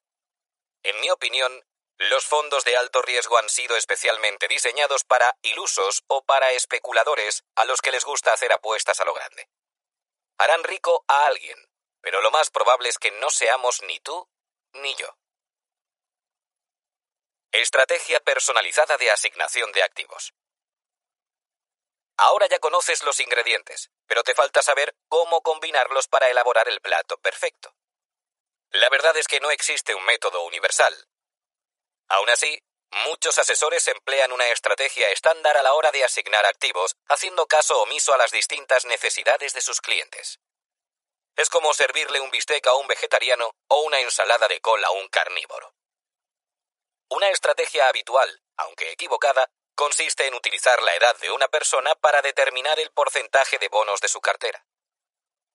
En 0.82 0.98
mi 0.98 1.08
opinión, 1.10 1.64
los 1.96 2.26
fondos 2.26 2.64
de 2.64 2.76
alto 2.76 3.02
riesgo 3.02 3.38
han 3.38 3.48
sido 3.48 3.76
especialmente 3.76 4.48
diseñados 4.48 5.04
para 5.04 5.38
ilusos 5.42 6.02
o 6.08 6.24
para 6.24 6.50
especuladores 6.50 7.44
a 7.54 7.64
los 7.64 7.80
que 7.80 7.92
les 7.92 8.04
gusta 8.04 8.32
hacer 8.32 8.52
apuestas 8.52 8.98
a 8.98 9.04
lo 9.04 9.14
grande. 9.14 9.48
Harán 10.38 10.64
rico 10.64 11.04
a 11.06 11.26
alguien, 11.26 11.56
pero 12.00 12.20
lo 12.20 12.32
más 12.32 12.50
probable 12.50 12.88
es 12.88 12.98
que 12.98 13.12
no 13.12 13.30
seamos 13.30 13.80
ni 13.82 14.00
tú 14.00 14.28
ni 14.72 14.92
yo. 14.96 15.16
Estrategia 17.52 18.18
personalizada 18.18 18.96
de 18.96 19.12
asignación 19.12 19.70
de 19.70 19.84
activos. 19.84 20.34
Ahora 22.16 22.46
ya 22.48 22.58
conoces 22.58 23.02
los 23.02 23.20
ingredientes, 23.20 23.90
pero 24.06 24.22
te 24.22 24.34
falta 24.34 24.62
saber 24.62 24.94
cómo 25.08 25.42
combinarlos 25.42 26.08
para 26.08 26.28
elaborar 26.30 26.68
el 26.68 26.80
plato 26.80 27.18
perfecto. 27.18 27.74
La 28.70 28.88
verdad 28.88 29.16
es 29.16 29.26
que 29.26 29.40
no 29.40 29.50
existe 29.50 29.94
un 29.94 30.04
método 30.04 30.44
universal, 30.44 31.08
Aún 32.12 32.28
así, 32.28 32.62
muchos 33.06 33.38
asesores 33.38 33.88
emplean 33.88 34.32
una 34.32 34.46
estrategia 34.48 35.08
estándar 35.10 35.56
a 35.56 35.62
la 35.62 35.72
hora 35.72 35.90
de 35.92 36.04
asignar 36.04 36.44
activos, 36.44 36.94
haciendo 37.08 37.46
caso 37.46 37.80
omiso 37.80 38.12
a 38.12 38.18
las 38.18 38.30
distintas 38.32 38.84
necesidades 38.84 39.54
de 39.54 39.62
sus 39.62 39.80
clientes. 39.80 40.38
Es 41.36 41.48
como 41.48 41.72
servirle 41.72 42.20
un 42.20 42.30
bistec 42.30 42.66
a 42.66 42.74
un 42.74 42.86
vegetariano 42.86 43.54
o 43.68 43.80
una 43.80 43.98
ensalada 44.00 44.46
de 44.46 44.60
col 44.60 44.84
a 44.84 44.90
un 44.90 45.08
carnívoro. 45.08 45.74
Una 47.08 47.30
estrategia 47.30 47.88
habitual, 47.88 48.42
aunque 48.58 48.92
equivocada, 48.92 49.50
consiste 49.74 50.26
en 50.26 50.34
utilizar 50.34 50.82
la 50.82 50.94
edad 50.94 51.16
de 51.18 51.30
una 51.30 51.48
persona 51.48 51.94
para 51.96 52.22
determinar 52.22 52.78
el 52.78 52.90
porcentaje 52.92 53.58
de 53.58 53.68
bonos 53.68 54.00
de 54.00 54.08
su 54.08 54.20
cartera. 54.20 54.64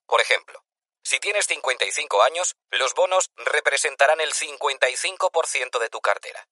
Por 0.06 0.22
ejemplo, 0.22 0.64
si 1.04 1.20
tienes 1.20 1.48
55 1.48 2.24
años, 2.24 2.56
los 2.70 2.94
bonos 2.94 3.32
representarán 3.38 4.20
el 4.22 4.34
55% 4.34 5.80
de 5.80 5.90
tu 5.90 6.02
cartera. 6.02 6.48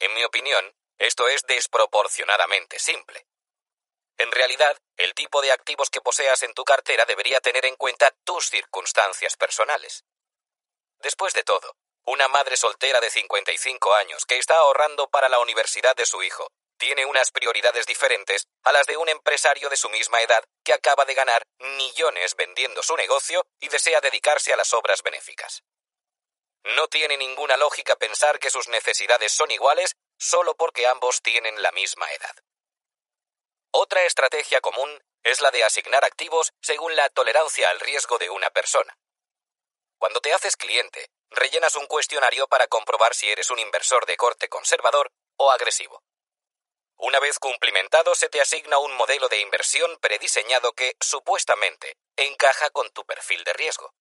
En 0.00 0.14
mi 0.14 0.24
opinión, 0.24 0.74
esto 0.98 1.28
es 1.28 1.42
desproporcionadamente 1.46 2.78
simple. 2.78 3.26
En 4.18 4.30
realidad, 4.32 4.76
el 4.96 5.14
tipo 5.14 5.40
de 5.42 5.52
activos 5.52 5.90
que 5.90 6.00
poseas 6.00 6.42
en 6.42 6.54
tu 6.54 6.64
cartera 6.64 7.04
debería 7.04 7.40
tener 7.40 7.66
en 7.66 7.76
cuenta 7.76 8.10
tus 8.24 8.50
circunstancias 8.50 9.36
personales. 9.36 10.04
Después 10.98 11.34
de 11.34 11.42
todo, 11.42 11.76
una 12.04 12.28
madre 12.28 12.56
soltera 12.56 13.00
de 13.00 13.10
55 13.10 13.94
años 13.94 14.26
que 14.26 14.38
está 14.38 14.56
ahorrando 14.56 15.08
para 15.08 15.28
la 15.28 15.40
universidad 15.40 15.96
de 15.96 16.06
su 16.06 16.22
hijo 16.22 16.48
tiene 16.82 17.06
unas 17.06 17.30
prioridades 17.30 17.86
diferentes 17.86 18.48
a 18.64 18.72
las 18.72 18.88
de 18.88 18.96
un 18.96 19.08
empresario 19.08 19.68
de 19.68 19.76
su 19.76 19.88
misma 19.88 20.20
edad 20.20 20.42
que 20.64 20.72
acaba 20.72 21.04
de 21.04 21.14
ganar 21.14 21.46
millones 21.60 22.34
vendiendo 22.34 22.82
su 22.82 22.96
negocio 22.96 23.46
y 23.60 23.68
desea 23.68 24.00
dedicarse 24.00 24.52
a 24.52 24.56
las 24.56 24.74
obras 24.74 25.00
benéficas. 25.04 25.62
No 26.76 26.88
tiene 26.88 27.16
ninguna 27.16 27.56
lógica 27.56 27.94
pensar 27.94 28.40
que 28.40 28.50
sus 28.50 28.66
necesidades 28.66 29.30
son 29.30 29.52
iguales 29.52 29.94
solo 30.18 30.56
porque 30.56 30.88
ambos 30.88 31.22
tienen 31.22 31.62
la 31.62 31.70
misma 31.70 32.10
edad. 32.10 32.34
Otra 33.70 34.02
estrategia 34.02 34.60
común 34.60 35.00
es 35.22 35.40
la 35.40 35.52
de 35.52 35.62
asignar 35.62 36.04
activos 36.04 36.50
según 36.60 36.96
la 36.96 37.08
tolerancia 37.10 37.70
al 37.70 37.78
riesgo 37.78 38.18
de 38.18 38.28
una 38.28 38.50
persona. 38.50 38.98
Cuando 39.98 40.20
te 40.20 40.32
haces 40.34 40.56
cliente, 40.56 41.10
rellenas 41.30 41.76
un 41.76 41.86
cuestionario 41.86 42.48
para 42.48 42.66
comprobar 42.66 43.14
si 43.14 43.30
eres 43.30 43.52
un 43.52 43.60
inversor 43.60 44.04
de 44.04 44.16
corte 44.16 44.48
conservador 44.48 45.12
o 45.36 45.52
agresivo. 45.52 46.02
Una 47.02 47.18
vez 47.18 47.40
cumplimentado, 47.40 48.14
se 48.14 48.28
te 48.28 48.40
asigna 48.40 48.78
un 48.78 48.92
modelo 48.92 49.28
de 49.28 49.40
inversión 49.40 49.98
prediseñado 49.98 50.72
que, 50.72 50.96
supuestamente, 51.00 51.96
encaja 52.16 52.70
con 52.70 52.92
tu 52.92 53.04
perfil 53.04 53.42
de 53.42 53.52
riesgo. 53.54 53.92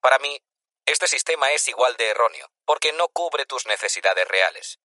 Para 0.00 0.20
mí, 0.20 0.40
este 0.86 1.08
sistema 1.08 1.50
es 1.50 1.66
igual 1.66 1.96
de 1.96 2.10
erróneo, 2.10 2.52
porque 2.64 2.92
no 2.92 3.08
cubre 3.08 3.46
tus 3.46 3.66
necesidades 3.66 4.28
reales. 4.28 4.78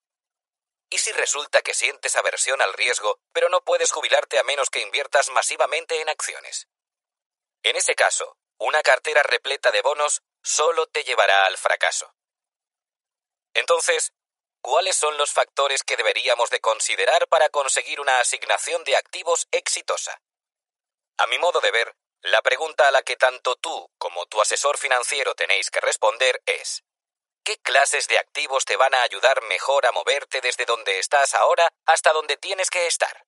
¿Y 0.89 0.97
si 0.97 1.11
resulta 1.11 1.61
que 1.61 1.75
sientes 1.75 2.15
aversión 2.15 2.63
al 2.63 2.73
riesgo, 2.73 3.19
pero 3.31 3.47
no 3.49 3.61
puedes 3.61 3.91
jubilarte 3.91 4.39
a 4.39 4.43
menos 4.43 4.71
que 4.71 4.81
inviertas 4.81 5.29
masivamente 5.29 6.01
en 6.01 6.09
acciones? 6.09 6.67
En 7.61 7.75
ese 7.75 7.93
caso, 7.93 8.39
una 8.57 8.81
cartera 8.81 9.21
repleta 9.21 9.69
de 9.69 9.83
bonos 9.83 10.23
solo 10.41 10.87
te 10.87 11.03
llevará 11.03 11.45
al 11.45 11.59
fracaso. 11.59 12.11
Entonces, 13.53 14.13
¿Cuáles 14.61 14.95
son 14.95 15.17
los 15.17 15.31
factores 15.31 15.83
que 15.83 15.95
deberíamos 15.95 16.49
de 16.49 16.59
considerar 16.59 17.27
para 17.27 17.49
conseguir 17.49 17.99
una 18.01 18.19
asignación 18.19 18.83
de 18.83 18.97
activos 18.97 19.47
exitosa? 19.51 20.21
A 21.17 21.27
mi 21.27 21.37
modo 21.37 21.61
de 21.61 21.71
ver, 21.71 21.95
la 22.21 22.41
pregunta 22.41 22.87
a 22.87 22.91
la 22.91 23.01
que 23.01 23.15
tanto 23.15 23.55
tú 23.55 23.89
como 23.97 24.25
tu 24.25 24.41
asesor 24.41 24.77
financiero 24.77 25.33
tenéis 25.35 25.71
que 25.71 25.79
responder 25.79 26.41
es 26.45 26.83
¿Qué 27.43 27.57
clases 27.57 28.07
de 28.07 28.17
activos 28.17 28.65
te 28.65 28.75
van 28.75 28.93
a 28.93 29.01
ayudar 29.01 29.41
mejor 29.43 29.85
a 29.85 29.91
moverte 29.91 30.41
desde 30.41 30.65
donde 30.65 30.99
estás 30.99 31.33
ahora 31.33 31.71
hasta 31.85 32.11
donde 32.11 32.37
tienes 32.37 32.69
que 32.69 32.85
estar? 32.85 33.25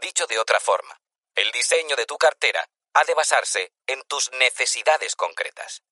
Dicho 0.00 0.26
de 0.26 0.38
otra 0.38 0.60
forma, 0.60 1.00
el 1.34 1.50
diseño 1.50 1.96
de 1.96 2.06
tu 2.06 2.18
cartera 2.18 2.68
ha 2.94 3.04
de 3.04 3.14
basarse 3.14 3.72
en 3.86 4.02
tus 4.02 4.30
necesidades 4.32 5.16
concretas. 5.16 5.82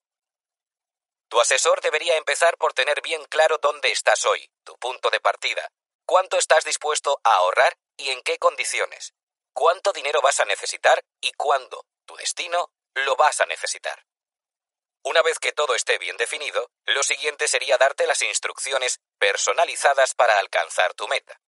Tu 1.29 1.41
asesor 1.41 1.81
debería 1.81 2.17
empezar 2.17 2.57
por 2.57 2.73
tener 2.73 3.03
bien 3.03 3.25
claro 3.25 3.59
dónde 3.59 3.91
estás 3.91 4.25
hoy, 4.27 4.49
tu 4.65 4.77
punto 4.79 5.11
de 5.11 5.21
partida, 5.21 5.69
cuánto 6.05 6.39
estás 6.39 6.65
dispuesto 6.65 7.21
a 7.25 7.35
ahorrar 7.37 7.77
y 7.97 8.11
en 8.11 8.23
qué 8.23 8.39
condiciones, 8.39 9.13
cuánto 9.53 9.93
dinero 9.93 10.21
vas 10.23 10.39
a 10.41 10.45
necesitar 10.45 11.05
y 11.21 11.33
cuándo, 11.33 11.85
tu 12.05 12.15
destino, 12.17 12.71
lo 12.95 13.17
vas 13.17 13.41
a 13.41 13.47
necesitar. 13.47 14.07
Una 15.03 15.23
vez 15.23 15.39
que 15.39 15.53
todo 15.53 15.75
esté 15.75 15.99
bien 15.99 16.17
definido, 16.17 16.71
lo 16.85 17.03
siguiente 17.03 17.49
sería 17.49 17.77
darte 17.79 18.07
las 18.07 18.23
instrucciones 18.23 19.01
personalizadas 19.19 20.15
para 20.15 20.39
alcanzar 20.39 20.95
tu 20.95 21.07
meta. 21.09 21.41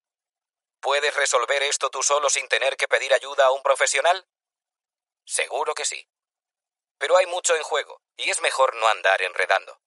¿Puedes 0.80 1.14
resolver 1.14 1.62
esto 1.64 1.90
tú 1.90 2.02
solo 2.02 2.30
sin 2.30 2.48
tener 2.48 2.76
que 2.76 2.86
pedir 2.86 3.12
ayuda 3.14 3.46
a 3.46 3.50
un 3.50 3.62
profesional? 3.62 4.28
Seguro 5.24 5.74
que 5.74 5.84
sí. 5.84 6.08
Pero 6.98 7.16
hay 7.16 7.26
mucho 7.26 7.56
en 7.56 7.62
juego, 7.62 8.00
y 8.16 8.30
es 8.30 8.40
mejor 8.40 8.74
no 8.76 8.88
andar 8.88 9.22
enredando. 9.22 9.80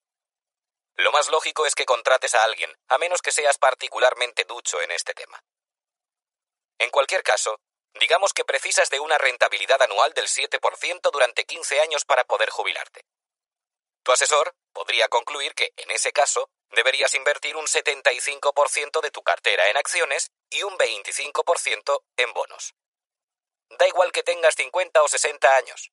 Lo 0.96 1.10
más 1.12 1.28
lógico 1.28 1.66
es 1.66 1.74
que 1.74 1.84
contrates 1.84 2.34
a 2.34 2.44
alguien, 2.44 2.76
a 2.88 2.98
menos 2.98 3.22
que 3.22 3.32
seas 3.32 3.58
particularmente 3.58 4.44
ducho 4.44 4.80
en 4.82 4.90
este 4.90 5.14
tema. 5.14 5.42
En 6.78 6.90
cualquier 6.90 7.22
caso, 7.22 7.60
digamos 7.94 8.32
que 8.32 8.44
precisas 8.44 8.90
de 8.90 9.00
una 9.00 9.18
rentabilidad 9.18 9.80
anual 9.82 10.12
del 10.14 10.26
7% 10.26 11.10
durante 11.10 11.44
15 11.44 11.80
años 11.80 12.04
para 12.04 12.24
poder 12.24 12.50
jubilarte. 12.50 13.04
Tu 14.02 14.12
asesor 14.12 14.54
podría 14.72 15.08
concluir 15.08 15.54
que, 15.54 15.72
en 15.76 15.90
ese 15.90 16.12
caso, 16.12 16.50
deberías 16.70 17.14
invertir 17.14 17.56
un 17.56 17.66
75% 17.66 19.00
de 19.00 19.10
tu 19.10 19.22
cartera 19.22 19.68
en 19.68 19.76
acciones 19.76 20.30
y 20.50 20.62
un 20.62 20.76
25% 20.76 22.02
en 22.16 22.32
bonos. 22.32 22.74
Da 23.78 23.86
igual 23.86 24.12
que 24.12 24.22
tengas 24.22 24.54
50 24.56 25.02
o 25.02 25.08
60 25.08 25.56
años. 25.56 25.92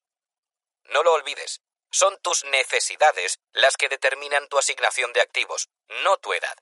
No 0.84 1.02
lo 1.02 1.12
olvides, 1.12 1.60
son 1.90 2.18
tus 2.22 2.44
necesidades 2.44 3.38
las 3.52 3.76
que 3.76 3.88
determinan 3.88 4.48
tu 4.48 4.58
asignación 4.58 5.12
de 5.12 5.20
activos, 5.20 5.68
no 6.02 6.16
tu 6.18 6.32
edad. 6.32 6.56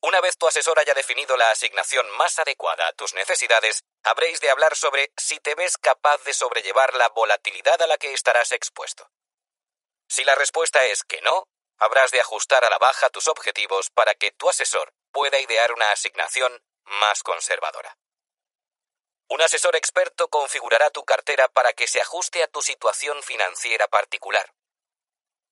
Una 0.00 0.20
vez 0.20 0.36
tu 0.36 0.48
asesor 0.48 0.78
haya 0.80 0.94
definido 0.94 1.36
la 1.36 1.50
asignación 1.50 2.10
más 2.10 2.38
adecuada 2.38 2.88
a 2.88 2.92
tus 2.92 3.14
necesidades, 3.14 3.84
habréis 4.02 4.40
de 4.40 4.50
hablar 4.50 4.74
sobre 4.74 5.12
si 5.16 5.38
te 5.38 5.54
ves 5.54 5.78
capaz 5.78 6.24
de 6.24 6.34
sobrellevar 6.34 6.94
la 6.94 7.08
volatilidad 7.10 7.80
a 7.80 7.86
la 7.86 7.98
que 7.98 8.12
estarás 8.12 8.50
expuesto. 8.50 9.08
Si 10.08 10.24
la 10.24 10.34
respuesta 10.34 10.82
es 10.86 11.04
que 11.04 11.20
no, 11.22 11.46
habrás 11.78 12.10
de 12.10 12.20
ajustar 12.20 12.64
a 12.64 12.70
la 12.70 12.78
baja 12.78 13.10
tus 13.10 13.28
objetivos 13.28 13.90
para 13.90 14.14
que 14.14 14.32
tu 14.32 14.48
asesor 14.48 14.92
pueda 15.12 15.38
idear 15.38 15.72
una 15.72 15.92
asignación 15.92 16.64
más 16.84 17.22
conservadora. 17.22 17.96
Un 19.32 19.40
asesor 19.40 19.74
experto 19.76 20.28
configurará 20.28 20.90
tu 20.90 21.06
cartera 21.06 21.48
para 21.48 21.72
que 21.72 21.86
se 21.86 22.02
ajuste 22.02 22.42
a 22.42 22.48
tu 22.48 22.60
situación 22.60 23.22
financiera 23.22 23.88
particular. 23.88 24.52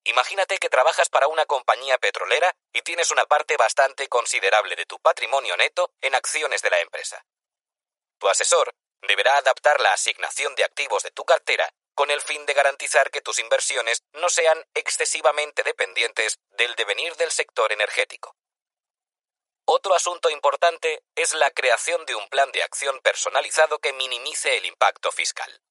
Imagínate 0.05 0.59
que 0.59 0.69
trabajas 0.69 1.09
para 1.09 1.29
una 1.29 1.47
compañía 1.47 1.97
petrolera 1.97 2.55
y 2.75 2.83
tienes 2.83 3.11
una 3.11 3.25
parte 3.25 3.57
bastante 3.57 4.07
considerable 4.09 4.77
de 4.77 4.85
tu 4.85 5.01
patrimonio 5.01 5.57
neto 5.57 5.95
en 6.03 6.15
acciones 6.15 6.61
de 6.61 6.69
la 6.69 6.81
empresa. 6.81 7.25
Tu 8.19 8.29
asesor 8.29 8.75
deberá 9.09 9.39
adaptar 9.39 9.81
la 9.81 9.95
asignación 9.95 10.55
de 10.57 10.65
activos 10.65 11.03
de 11.03 11.13
tu 11.13 11.25
cartera 11.25 11.73
con 11.95 12.11
el 12.11 12.21
fin 12.21 12.45
de 12.45 12.53
garantizar 12.53 13.11
que 13.11 13.23
tus 13.23 13.39
inversiones 13.39 14.03
no 14.13 14.29
sean 14.29 14.63
excesivamente 14.75 15.63
dependientes 15.63 16.39
del 16.51 16.75
devenir 16.75 17.17
del 17.17 17.31
sector 17.31 17.73
energético. 17.73 18.37
Otro 19.73 19.95
asunto 19.95 20.31
importante 20.31 21.05
es 21.15 21.33
la 21.33 21.49
creación 21.53 22.05
de 22.05 22.17
un 22.17 22.29
plan 22.29 22.51
de 22.51 22.65
acción 22.65 22.99
personalizado 23.03 23.79
que 23.79 23.93
minimice 23.93 24.57
el 24.57 24.67
impacto 24.67 25.13
fiscal. 25.13 25.63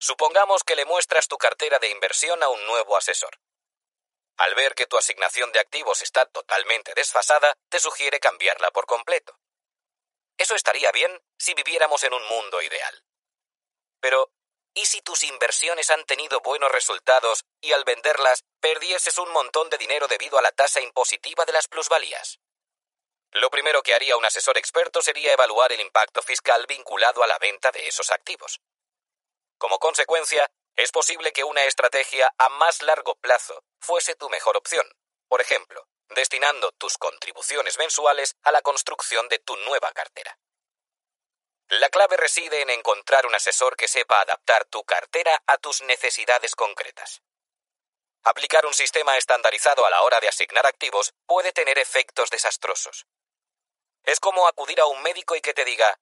Supongamos 0.00 0.64
que 0.64 0.74
le 0.74 0.84
muestras 0.84 1.28
tu 1.28 1.38
cartera 1.38 1.78
de 1.78 1.90
inversión 1.90 2.42
a 2.42 2.48
un 2.48 2.66
nuevo 2.66 2.96
asesor. 2.96 3.38
Al 4.36 4.56
ver 4.56 4.74
que 4.74 4.86
tu 4.86 4.96
asignación 4.96 5.52
de 5.52 5.60
activos 5.60 6.02
está 6.02 6.26
totalmente 6.26 6.92
desfasada, 6.94 7.56
te 7.68 7.78
sugiere 7.78 8.18
cambiarla 8.18 8.72
por 8.72 8.84
completo. 8.84 9.38
Eso 10.36 10.56
estaría 10.56 10.90
bien 10.90 11.22
si 11.38 11.54
viviéramos 11.54 12.02
en 12.02 12.14
un 12.14 12.26
mundo 12.26 12.62
ideal. 12.62 13.04
Pero, 14.00 14.32
¿y 14.74 14.86
si 14.86 15.02
tus 15.02 15.22
inversiones 15.22 15.88
han 15.90 16.04
tenido 16.04 16.40
buenos 16.40 16.72
resultados 16.72 17.44
y 17.60 17.70
al 17.74 17.84
venderlas 17.84 18.42
perdieses 18.58 19.18
un 19.18 19.30
montón 19.30 19.70
de 19.70 19.78
dinero 19.78 20.08
debido 20.08 20.36
a 20.36 20.42
la 20.42 20.50
tasa 20.50 20.80
impositiva 20.80 21.44
de 21.44 21.52
las 21.52 21.68
plusvalías? 21.68 22.40
Lo 23.34 23.50
primero 23.50 23.82
que 23.82 23.94
haría 23.94 24.16
un 24.16 24.24
asesor 24.24 24.56
experto 24.58 25.02
sería 25.02 25.32
evaluar 25.32 25.72
el 25.72 25.80
impacto 25.80 26.22
fiscal 26.22 26.66
vinculado 26.68 27.22
a 27.22 27.26
la 27.26 27.38
venta 27.38 27.72
de 27.72 27.86
esos 27.88 28.10
activos. 28.10 28.60
Como 29.58 29.80
consecuencia, 29.80 30.48
es 30.76 30.92
posible 30.92 31.32
que 31.32 31.42
una 31.42 31.64
estrategia 31.64 32.32
a 32.38 32.48
más 32.48 32.82
largo 32.82 33.16
plazo 33.16 33.64
fuese 33.80 34.14
tu 34.14 34.28
mejor 34.30 34.56
opción. 34.56 34.86
Por 35.28 35.40
ejemplo, 35.40 35.88
destinando 36.10 36.70
tus 36.72 36.96
contribuciones 36.96 37.76
mensuales 37.76 38.36
a 38.44 38.52
la 38.52 38.62
construcción 38.62 39.28
de 39.28 39.40
tu 39.40 39.56
nueva 39.56 39.90
cartera. 39.92 40.38
La 41.68 41.88
clave 41.88 42.16
reside 42.16 42.62
en 42.62 42.70
encontrar 42.70 43.26
un 43.26 43.34
asesor 43.34 43.76
que 43.76 43.88
sepa 43.88 44.20
adaptar 44.20 44.64
tu 44.66 44.84
cartera 44.84 45.42
a 45.46 45.56
tus 45.56 45.82
necesidades 45.82 46.54
concretas. 46.54 47.22
Aplicar 48.22 48.64
un 48.64 48.74
sistema 48.74 49.16
estandarizado 49.16 49.84
a 49.84 49.90
la 49.90 50.02
hora 50.02 50.20
de 50.20 50.28
asignar 50.28 50.66
activos 50.66 51.14
puede 51.26 51.52
tener 51.52 51.78
efectos 51.78 52.30
desastrosos. 52.30 53.06
Es 54.04 54.20
como 54.20 54.46
acudir 54.46 54.80
a 54.80 54.86
un 54.86 55.02
médico 55.02 55.34
y 55.34 55.40
que 55.40 55.54
te 55.54 55.64
diga, 55.64 55.98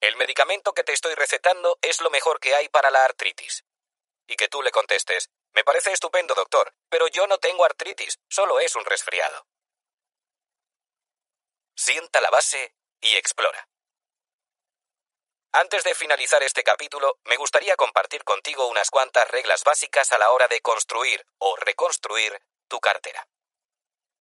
el 0.00 0.16
medicamento 0.16 0.72
que 0.72 0.84
te 0.84 0.92
estoy 0.92 1.14
recetando 1.14 1.78
es 1.82 2.00
lo 2.00 2.10
mejor 2.10 2.40
que 2.40 2.54
hay 2.54 2.68
para 2.68 2.90
la 2.90 3.04
artritis. 3.04 3.64
Y 4.26 4.36
que 4.36 4.48
tú 4.48 4.62
le 4.62 4.70
contestes, 4.70 5.30
me 5.52 5.64
parece 5.64 5.92
estupendo, 5.92 6.34
doctor, 6.34 6.74
pero 6.88 7.06
yo 7.08 7.26
no 7.26 7.38
tengo 7.38 7.64
artritis, 7.64 8.18
solo 8.28 8.60
es 8.60 8.74
un 8.76 8.84
resfriado. 8.84 9.46
Sienta 11.76 12.20
la 12.20 12.30
base 12.30 12.74
y 13.00 13.16
explora. 13.16 13.68
Antes 15.52 15.84
de 15.84 15.94
finalizar 15.94 16.42
este 16.42 16.64
capítulo, 16.64 17.20
me 17.24 17.36
gustaría 17.36 17.76
compartir 17.76 18.24
contigo 18.24 18.66
unas 18.66 18.90
cuantas 18.90 19.30
reglas 19.30 19.62
básicas 19.62 20.12
a 20.12 20.18
la 20.18 20.32
hora 20.32 20.48
de 20.48 20.60
construir 20.60 21.24
o 21.38 21.54
reconstruir 21.56 22.42
tu 22.68 22.80
cartera. 22.80 23.28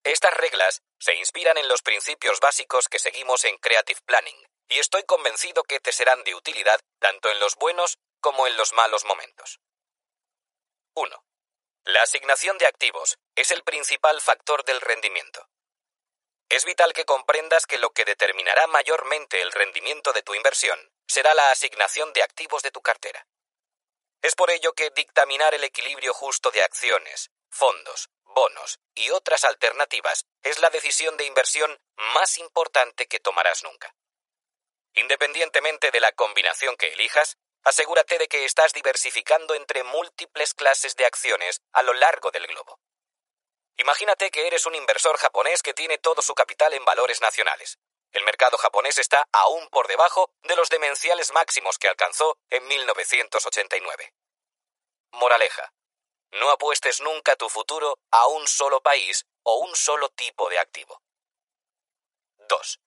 Estas 0.03 0.33
reglas 0.33 0.81
se 0.99 1.15
inspiran 1.15 1.57
en 1.57 1.69
los 1.69 1.81
principios 1.81 2.41
básicos 2.41 2.89
que 2.89 2.99
seguimos 2.99 3.45
en 3.45 3.57
Creative 3.57 4.01
Planning, 4.05 4.45
y 4.67 4.79
estoy 4.79 5.03
convencido 5.03 5.63
que 5.63 5.79
te 5.79 5.93
serán 5.93 6.23
de 6.25 6.35
utilidad 6.35 6.79
tanto 6.99 7.29
en 7.29 7.39
los 7.39 7.55
buenos 7.55 7.97
como 8.19 8.45
en 8.45 8.57
los 8.57 8.73
malos 8.73 9.05
momentos. 9.05 9.61
1. 10.95 11.25
La 11.85 12.01
asignación 12.01 12.57
de 12.57 12.67
activos 12.67 13.17
es 13.35 13.51
el 13.51 13.63
principal 13.63 14.19
factor 14.19 14.65
del 14.65 14.81
rendimiento. 14.81 15.47
Es 16.49 16.65
vital 16.65 16.93
que 16.93 17.05
comprendas 17.05 17.65
que 17.65 17.77
lo 17.77 17.91
que 17.91 18.05
determinará 18.05 18.67
mayormente 18.67 19.41
el 19.41 19.51
rendimiento 19.51 20.11
de 20.11 20.21
tu 20.21 20.35
inversión 20.35 20.79
será 21.07 21.33
la 21.33 21.49
asignación 21.51 22.11
de 22.13 22.23
activos 22.23 22.61
de 22.61 22.71
tu 22.71 22.81
cartera. 22.81 23.25
Es 24.21 24.35
por 24.35 24.51
ello 24.51 24.73
que 24.73 24.89
dictaminar 24.91 25.53
el 25.53 25.63
equilibrio 25.63 26.13
justo 26.13 26.51
de 26.51 26.61
acciones, 26.61 27.31
fondos, 27.49 28.09
bonos 28.33 28.79
y 28.95 29.09
otras 29.11 29.43
alternativas 29.43 30.25
es 30.41 30.59
la 30.59 30.69
decisión 30.69 31.17
de 31.17 31.25
inversión 31.25 31.79
más 32.13 32.37
importante 32.37 33.07
que 33.07 33.19
tomarás 33.19 33.63
nunca. 33.63 33.95
Independientemente 34.95 35.91
de 35.91 35.99
la 35.99 36.11
combinación 36.11 36.75
que 36.75 36.93
elijas, 36.93 37.37
asegúrate 37.63 38.17
de 38.17 38.27
que 38.27 38.45
estás 38.45 38.73
diversificando 38.73 39.55
entre 39.55 39.83
múltiples 39.83 40.53
clases 40.53 40.95
de 40.95 41.05
acciones 41.05 41.61
a 41.71 41.81
lo 41.81 41.93
largo 41.93 42.31
del 42.31 42.45
globo. 42.47 42.79
Imagínate 43.77 44.29
que 44.29 44.45
eres 44.45 44.65
un 44.65 44.75
inversor 44.75 45.17
japonés 45.17 45.63
que 45.63 45.73
tiene 45.73 45.97
todo 45.97 46.21
su 46.21 46.35
capital 46.35 46.73
en 46.73 46.85
valores 46.85 47.21
nacionales. 47.21 47.79
El 48.11 48.23
mercado 48.23 48.57
japonés 48.57 48.99
está 48.99 49.27
aún 49.31 49.67
por 49.69 49.87
debajo 49.87 50.31
de 50.43 50.55
los 50.55 50.69
demenciales 50.69 51.33
máximos 51.33 51.79
que 51.79 51.87
alcanzó 51.87 52.37
en 52.51 52.67
1989. 52.67 54.13
Moraleja. 55.13 55.73
No 56.33 56.49
apuestes 56.49 56.99
nunca 57.01 57.35
tu 57.35 57.47
futuro 57.47 57.99
a 58.09 58.25
un 58.27 58.47
solo 58.47 58.81
país 58.81 59.25
o 59.43 59.57
un 59.57 59.75
solo 59.75 60.09
tipo 60.09 60.49
de 60.49 60.57
activo. 60.57 60.99
2. 62.37 62.79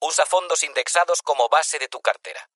Usa 0.00 0.24
fondos 0.24 0.62
indexados 0.62 1.20
como 1.20 1.48
base 1.48 1.80
de 1.80 1.88
tu 1.88 2.00
cartera. 2.00 2.48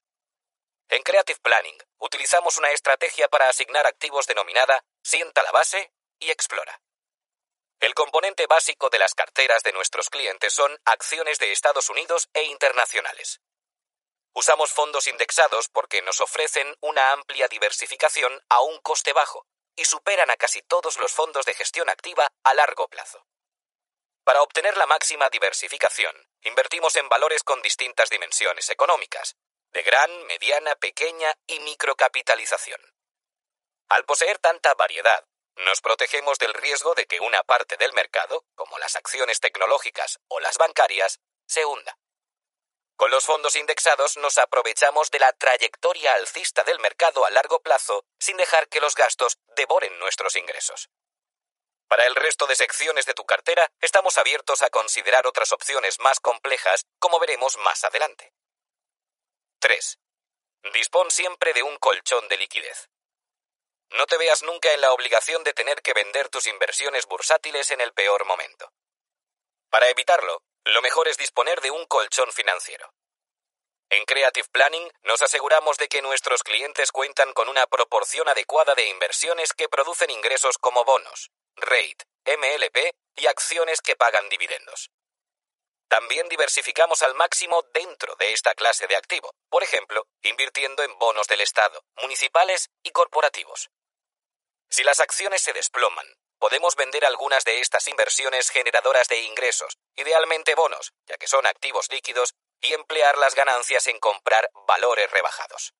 En 0.88 1.02
Creative 1.02 1.40
Planning 1.40 1.78
utilizamos 1.98 2.58
una 2.58 2.70
estrategia 2.70 3.28
para 3.28 3.48
asignar 3.48 3.86
activos 3.86 4.26
denominada 4.26 4.84
Sienta 5.02 5.42
la 5.42 5.50
base 5.50 5.92
y 6.20 6.30
explora. 6.30 6.80
El 7.80 7.94
componente 7.94 8.46
básico 8.46 8.88
de 8.88 8.98
las 8.98 9.14
carteras 9.14 9.62
de 9.62 9.72
nuestros 9.72 10.10
clientes 10.10 10.52
son 10.52 10.80
acciones 10.84 11.38
de 11.38 11.52
Estados 11.52 11.90
Unidos 11.90 12.28
e 12.32 12.44
internacionales. 12.44 13.40
Usamos 14.32 14.72
fondos 14.72 15.06
indexados 15.08 15.68
porque 15.68 16.02
nos 16.02 16.20
ofrecen 16.20 16.76
una 16.80 17.12
amplia 17.12 17.48
diversificación 17.48 18.44
a 18.48 18.62
un 18.62 18.78
coste 18.78 19.12
bajo 19.12 19.46
y 19.76 19.84
superan 19.84 20.30
a 20.30 20.36
casi 20.36 20.62
todos 20.62 20.98
los 20.98 21.12
fondos 21.12 21.46
de 21.46 21.54
gestión 21.54 21.88
activa 21.88 22.32
a 22.42 22.54
largo 22.54 22.88
plazo. 22.88 23.26
Para 24.24 24.42
obtener 24.42 24.76
la 24.76 24.86
máxima 24.86 25.28
diversificación, 25.28 26.16
invertimos 26.42 26.96
en 26.96 27.08
valores 27.08 27.44
con 27.44 27.62
distintas 27.62 28.10
dimensiones 28.10 28.70
económicas, 28.70 29.36
de 29.72 29.82
gran, 29.82 30.26
mediana, 30.26 30.74
pequeña 30.74 31.32
y 31.46 31.60
microcapitalización. 31.60 32.80
Al 33.88 34.04
poseer 34.04 34.38
tanta 34.38 34.74
variedad, 34.74 35.24
nos 35.64 35.80
protegemos 35.80 36.38
del 36.38 36.54
riesgo 36.54 36.94
de 36.94 37.06
que 37.06 37.20
una 37.20 37.42
parte 37.42 37.76
del 37.76 37.92
mercado, 37.92 38.44
como 38.54 38.78
las 38.78 38.96
acciones 38.96 39.40
tecnológicas 39.40 40.18
o 40.28 40.40
las 40.40 40.58
bancarias, 40.58 41.20
se 41.46 41.64
hunda. 41.64 41.96
Con 42.96 43.10
los 43.10 43.26
fondos 43.26 43.56
indexados 43.56 44.16
nos 44.16 44.38
aprovechamos 44.38 45.10
de 45.10 45.18
la 45.18 45.32
trayectoria 45.34 46.14
alcista 46.14 46.64
del 46.64 46.80
mercado 46.80 47.26
a 47.26 47.30
largo 47.30 47.60
plazo 47.60 48.04
sin 48.18 48.38
dejar 48.38 48.68
que 48.68 48.80
los 48.80 48.94
gastos 48.94 49.38
devoren 49.54 49.98
nuestros 49.98 50.34
ingresos. 50.34 50.88
Para 51.88 52.06
el 52.06 52.14
resto 52.14 52.46
de 52.46 52.56
secciones 52.56 53.04
de 53.04 53.14
tu 53.14 53.24
cartera, 53.24 53.70
estamos 53.80 54.16
abiertos 54.16 54.62
a 54.62 54.70
considerar 54.70 55.26
otras 55.26 55.52
opciones 55.52 56.00
más 56.00 56.20
complejas, 56.20 56.86
como 56.98 57.20
veremos 57.20 57.58
más 57.58 57.84
adelante. 57.84 58.32
3. 59.60 59.98
Dispón 60.72 61.10
siempre 61.10 61.52
de 61.52 61.62
un 61.62 61.76
colchón 61.76 62.26
de 62.28 62.38
liquidez. 62.38 62.88
No 63.90 64.06
te 64.06 64.16
veas 64.16 64.42
nunca 64.42 64.72
en 64.72 64.80
la 64.80 64.92
obligación 64.92 65.44
de 65.44 65.52
tener 65.52 65.82
que 65.82 65.92
vender 65.92 66.28
tus 66.28 66.46
inversiones 66.46 67.06
bursátiles 67.06 67.70
en 67.70 67.80
el 67.80 67.92
peor 67.92 68.24
momento. 68.24 68.72
Para 69.70 69.88
evitarlo, 69.88 70.42
lo 70.66 70.82
mejor 70.82 71.06
es 71.08 71.16
disponer 71.16 71.60
de 71.60 71.70
un 71.70 71.86
colchón 71.86 72.32
financiero. 72.32 72.92
En 73.88 74.04
Creative 74.04 74.49
Planning 74.50 74.90
nos 75.04 75.22
aseguramos 75.22 75.76
de 75.78 75.88
que 75.88 76.02
nuestros 76.02 76.42
clientes 76.42 76.90
cuentan 76.90 77.32
con 77.34 77.49
una 77.49 77.66
proporción 77.66 78.28
adecuada 78.28 78.74
de 78.74 78.86
inversiones 78.88 79.52
que 79.52 79.68
producen 79.68 80.10
ingresos 80.10 80.58
como 80.58 80.84
bonos, 80.84 81.31
rate, 81.54 82.04
MLP 82.24 82.97
y 83.15 83.26
acciones 83.26 83.81
que 83.81 83.94
pagan 83.94 84.28
dividendos. 84.28 84.90
También 85.88 86.28
diversificamos 86.28 87.02
al 87.02 87.15
máximo 87.15 87.62
dentro 87.72 88.16
de 88.16 88.32
esta 88.32 88.54
clase 88.54 88.88
de 88.88 88.97
activo, 88.97 89.32
por 89.49 89.62
ejemplo, 89.62 90.08
invirtiendo 90.22 90.82
en 90.82 90.99
bonos 90.99 91.28
del 91.28 91.42
Estado, 91.42 91.84
municipales 92.02 92.70
y 92.82 92.90
corporativos. 92.90 93.70
Si 94.68 94.82
las 94.82 94.99
acciones 94.99 95.42
se 95.42 95.52
desploman, 95.52 96.06
podemos 96.38 96.76
vender 96.76 97.04
algunas 97.04 97.44
de 97.44 97.60
estas 97.60 97.88
inversiones 97.88 98.51
generadoras 98.51 99.08
de 99.08 99.19
ingresos, 99.22 99.78
idealmente 99.97 100.54
bonos, 100.54 100.92
ya 101.06 101.17
que 101.17 101.26
son 101.26 101.47
activos 101.47 101.90
líquidos, 101.90 102.35
y 102.60 102.72
emplear 102.72 103.19
las 103.19 103.35
ganancias 103.35 103.86
en 103.86 103.99
comprar 103.99 104.51
valores 104.67 105.10
rebajados. 105.10 105.74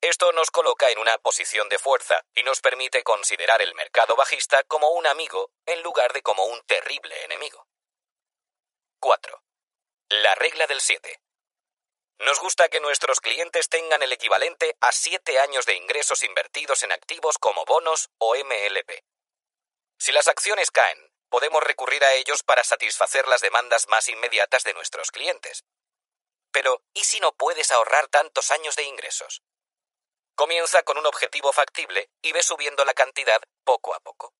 Esto 0.00 0.32
nos 0.32 0.50
coloca 0.50 0.90
en 0.90 0.98
una 0.98 1.16
posición 1.18 1.68
de 1.70 1.78
fuerza 1.78 2.24
y 2.34 2.42
nos 2.42 2.60
permite 2.60 3.02
considerar 3.02 3.62
el 3.62 3.74
mercado 3.74 4.16
bajista 4.16 4.62
como 4.64 4.90
un 4.90 5.06
amigo 5.06 5.50
en 5.64 5.82
lugar 5.82 6.12
de 6.12 6.20
como 6.20 6.44
un 6.44 6.62
terrible 6.66 7.24
enemigo. 7.24 7.66
4. 9.00 9.42
La 10.10 10.34
regla 10.34 10.66
del 10.66 10.80
7. 10.80 11.20
Nos 12.18 12.38
gusta 12.38 12.68
que 12.68 12.80
nuestros 12.80 13.20
clientes 13.20 13.68
tengan 13.68 14.02
el 14.02 14.12
equivalente 14.12 14.76
a 14.80 14.92
7 14.92 15.38
años 15.40 15.66
de 15.66 15.74
ingresos 15.74 16.22
invertidos 16.22 16.82
en 16.82 16.92
activos 16.92 17.38
como 17.38 17.64
bonos 17.64 18.10
o 18.18 18.34
MLP. 18.36 19.04
Si 19.98 20.12
las 20.12 20.28
acciones 20.28 20.70
caen, 20.70 20.98
podemos 21.28 21.62
recurrir 21.62 22.04
a 22.04 22.14
ellos 22.14 22.42
para 22.42 22.62
satisfacer 22.62 23.26
las 23.26 23.40
demandas 23.40 23.88
más 23.88 24.08
inmediatas 24.08 24.64
de 24.64 24.74
nuestros 24.74 25.10
clientes. 25.10 25.64
Pero, 26.52 26.82
¿y 26.92 27.04
si 27.04 27.18
no 27.20 27.32
puedes 27.32 27.72
ahorrar 27.72 28.08
tantos 28.08 28.50
años 28.50 28.76
de 28.76 28.84
ingresos? 28.84 29.42
Comienza 30.36 30.82
con 30.82 30.98
un 30.98 31.06
objetivo 31.06 31.52
factible 31.52 32.10
y 32.22 32.32
ve 32.32 32.42
subiendo 32.42 32.84
la 32.84 32.94
cantidad 32.94 33.40
poco 33.64 33.94
a 33.94 34.00
poco. 34.00 34.32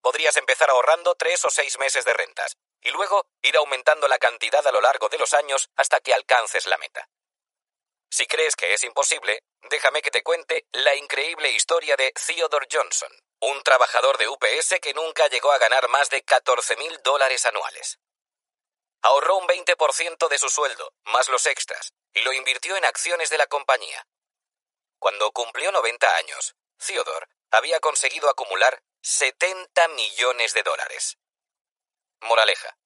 Podrías 0.00 0.36
empezar 0.36 0.70
ahorrando 0.70 1.14
tres 1.14 1.44
o 1.44 1.50
seis 1.50 1.78
meses 1.78 2.04
de 2.04 2.14
rentas 2.14 2.56
y 2.80 2.90
luego 2.90 3.26
ir 3.42 3.56
aumentando 3.56 4.08
la 4.08 4.18
cantidad 4.18 4.66
a 4.66 4.72
lo 4.72 4.80
largo 4.80 5.08
de 5.08 5.18
los 5.18 5.34
años 5.34 5.68
hasta 5.76 6.00
que 6.00 6.14
alcances 6.14 6.66
la 6.66 6.78
meta. 6.78 7.08
Si 8.10 8.26
crees 8.26 8.56
que 8.56 8.72
es 8.72 8.82
imposible, 8.84 9.42
déjame 9.68 10.02
que 10.02 10.10
te 10.10 10.22
cuente 10.22 10.66
la 10.72 10.94
increíble 10.94 11.50
historia 11.50 11.96
de 11.96 12.12
Theodore 12.12 12.66
Johnson, 12.70 13.12
un 13.40 13.62
trabajador 13.62 14.18
de 14.18 14.28
UPS 14.28 14.80
que 14.82 14.94
nunca 14.94 15.26
llegó 15.28 15.50
a 15.52 15.58
ganar 15.58 15.88
más 15.88 16.10
de 16.10 16.22
14 16.22 16.76
mil 16.76 17.00
dólares 17.02 17.46
anuales. 17.46 17.98
Ahorró 19.02 19.38
un 19.38 19.46
20% 19.48 20.28
de 20.28 20.38
su 20.38 20.50
sueldo, 20.50 20.92
más 21.04 21.28
los 21.28 21.46
extras, 21.46 21.94
y 22.12 22.20
lo 22.20 22.32
invirtió 22.34 22.76
en 22.76 22.84
acciones 22.84 23.30
de 23.30 23.38
la 23.38 23.46
compañía. 23.46 24.06
Cuando 24.98 25.32
cumplió 25.32 25.72
90 25.72 26.16
años, 26.16 26.54
Theodore 26.76 27.26
había 27.50 27.80
conseguido 27.80 28.28
acumular 28.28 28.82
70 29.00 29.88
millones 29.88 30.52
de 30.52 30.62
dólares. 30.62 31.18
Moraleja. 32.20 32.76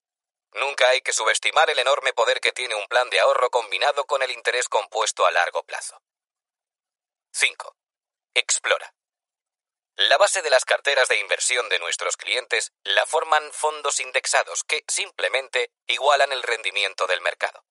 Nunca 0.52 0.88
hay 0.88 1.00
que 1.00 1.12
subestimar 1.12 1.68
el 1.70 1.80
enorme 1.80 2.12
poder 2.12 2.40
que 2.40 2.52
tiene 2.52 2.76
un 2.76 2.86
plan 2.86 3.10
de 3.10 3.18
ahorro 3.18 3.50
combinado 3.50 4.06
con 4.06 4.22
el 4.22 4.30
interés 4.30 4.68
compuesto 4.68 5.26
a 5.26 5.32
largo 5.32 5.64
plazo. 5.64 6.00
5. 7.32 7.76
Explora. 8.34 8.94
La 9.96 10.18
base 10.18 10.42
de 10.42 10.50
las 10.50 10.64
carteras 10.64 11.08
de 11.08 11.20
inversión 11.20 11.68
de 11.68 11.78
nuestros 11.78 12.16
clientes 12.16 12.72
la 12.82 13.06
forman 13.06 13.52
fondos 13.52 14.00
indexados 14.00 14.64
que 14.64 14.82
simplemente 14.88 15.70
igualan 15.86 16.32
el 16.32 16.42
rendimiento 16.42 17.06
del 17.06 17.20
mercado. 17.20 17.64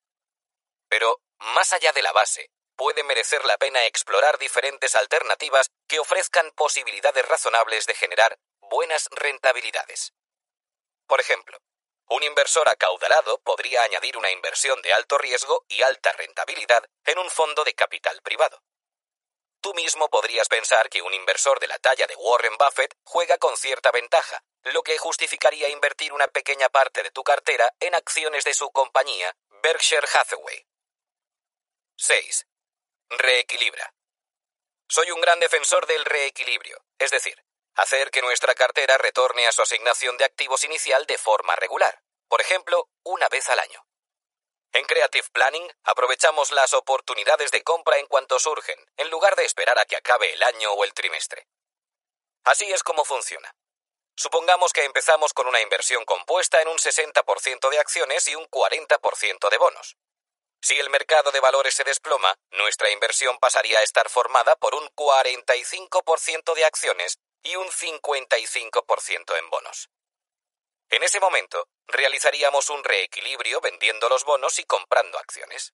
Pero, 0.87 1.19
más 1.39 1.73
allá 1.73 1.91
de 1.91 2.01
la 2.01 2.13
base, 2.13 2.49
puede 2.77 3.03
merecer 3.03 3.43
la 3.43 3.57
pena 3.57 3.85
explorar 3.85 4.37
diferentes 4.37 4.95
alternativas 4.95 5.69
que 5.87 5.99
ofrezcan 5.99 6.51
posibilidades 6.51 7.27
razonables 7.27 7.85
de 7.87 7.95
generar 7.95 8.39
buenas 8.61 9.09
rentabilidades. 9.11 10.13
Por 11.07 11.19
ejemplo, 11.19 11.59
un 12.07 12.23
inversor 12.23 12.69
acaudalado 12.69 13.39
podría 13.39 13.83
añadir 13.83 14.17
una 14.17 14.31
inversión 14.31 14.81
de 14.81 14.93
alto 14.93 15.17
riesgo 15.17 15.65
y 15.67 15.81
alta 15.81 16.13
rentabilidad 16.13 16.85
en 17.05 17.19
un 17.19 17.29
fondo 17.29 17.65
de 17.65 17.73
capital 17.73 18.21
privado. 18.21 18.63
Tú 19.63 19.73
mismo 19.75 20.09
podrías 20.09 20.49
pensar 20.49 20.89
que 20.89 21.01
un 21.01 21.13
inversor 21.13 21.57
de 21.61 21.67
la 21.67 21.79
talla 21.79 22.05
de 22.05 22.17
Warren 22.17 22.57
Buffett 22.57 22.97
juega 23.05 23.37
con 23.37 23.55
cierta 23.55 23.91
ventaja, 23.91 24.43
lo 24.63 24.83
que 24.83 24.97
justificaría 24.97 25.69
invertir 25.69 26.11
una 26.11 26.27
pequeña 26.27 26.67
parte 26.67 27.01
de 27.01 27.11
tu 27.11 27.23
cartera 27.23 27.73
en 27.79 27.95
acciones 27.95 28.43
de 28.43 28.53
su 28.53 28.69
compañía, 28.71 29.33
Berkshire 29.61 30.05
Hathaway. 30.13 30.67
6. 31.95 32.45
Reequilibra. 33.11 33.93
Soy 34.89 35.11
un 35.11 35.21
gran 35.21 35.39
defensor 35.39 35.87
del 35.87 36.03
reequilibrio, 36.03 36.83
es 36.99 37.11
decir, 37.11 37.41
hacer 37.75 38.11
que 38.11 38.21
nuestra 38.21 38.55
cartera 38.55 38.97
retorne 38.97 39.47
a 39.47 39.53
su 39.53 39.61
asignación 39.61 40.17
de 40.17 40.25
activos 40.25 40.65
inicial 40.65 41.05
de 41.05 41.17
forma 41.17 41.55
regular, 41.55 42.03
por 42.27 42.41
ejemplo, 42.41 42.89
una 43.03 43.29
vez 43.29 43.49
al 43.49 43.59
año. 43.59 43.81
En 44.73 44.85
Creative 44.85 45.27
Planning 45.31 45.71
aprovechamos 45.83 46.51
las 46.51 46.73
oportunidades 46.73 47.51
de 47.51 47.61
compra 47.61 47.99
en 47.99 48.07
cuanto 48.07 48.39
surgen, 48.39 48.83
en 48.97 49.11
lugar 49.11 49.35
de 49.35 49.45
esperar 49.45 49.77
a 49.77 49.85
que 49.85 49.95
acabe 49.95 50.33
el 50.33 50.41
año 50.41 50.71
o 50.73 50.83
el 50.83 50.95
trimestre. 50.95 51.47
Así 52.43 52.65
es 52.71 52.81
como 52.81 53.05
funciona. 53.05 53.53
Supongamos 54.15 54.73
que 54.73 54.83
empezamos 54.83 55.31
con 55.33 55.45
una 55.45 55.61
inversión 55.61 56.05
compuesta 56.05 56.59
en 56.59 56.69
un 56.69 56.77
60% 56.77 57.69
de 57.69 57.79
acciones 57.79 58.27
y 58.27 58.35
un 58.35 58.45
40% 58.45 59.49
de 59.49 59.57
bonos. 59.59 59.95
Si 60.59 60.79
el 60.79 60.89
mercado 60.89 61.31
de 61.31 61.39
valores 61.39 61.75
se 61.75 61.83
desploma, 61.83 62.33
nuestra 62.51 62.89
inversión 62.89 63.37
pasaría 63.37 63.77
a 63.77 63.83
estar 63.83 64.09
formada 64.09 64.55
por 64.55 64.73
un 64.73 64.87
45% 64.95 66.55
de 66.55 66.65
acciones 66.65 67.19
y 67.43 67.57
un 67.57 67.67
55% 67.67 69.37
en 69.37 69.49
bonos. 69.51 69.89
En 70.89 71.03
ese 71.03 71.19
momento, 71.19 71.67
realizaríamos 71.87 72.69
un 72.69 72.83
reequilibrio 72.83 73.61
vendiendo 73.61 74.09
los 74.09 74.23
bonos 74.23 74.59
y 74.59 74.63
comprando 74.63 75.17
acciones. 75.17 75.73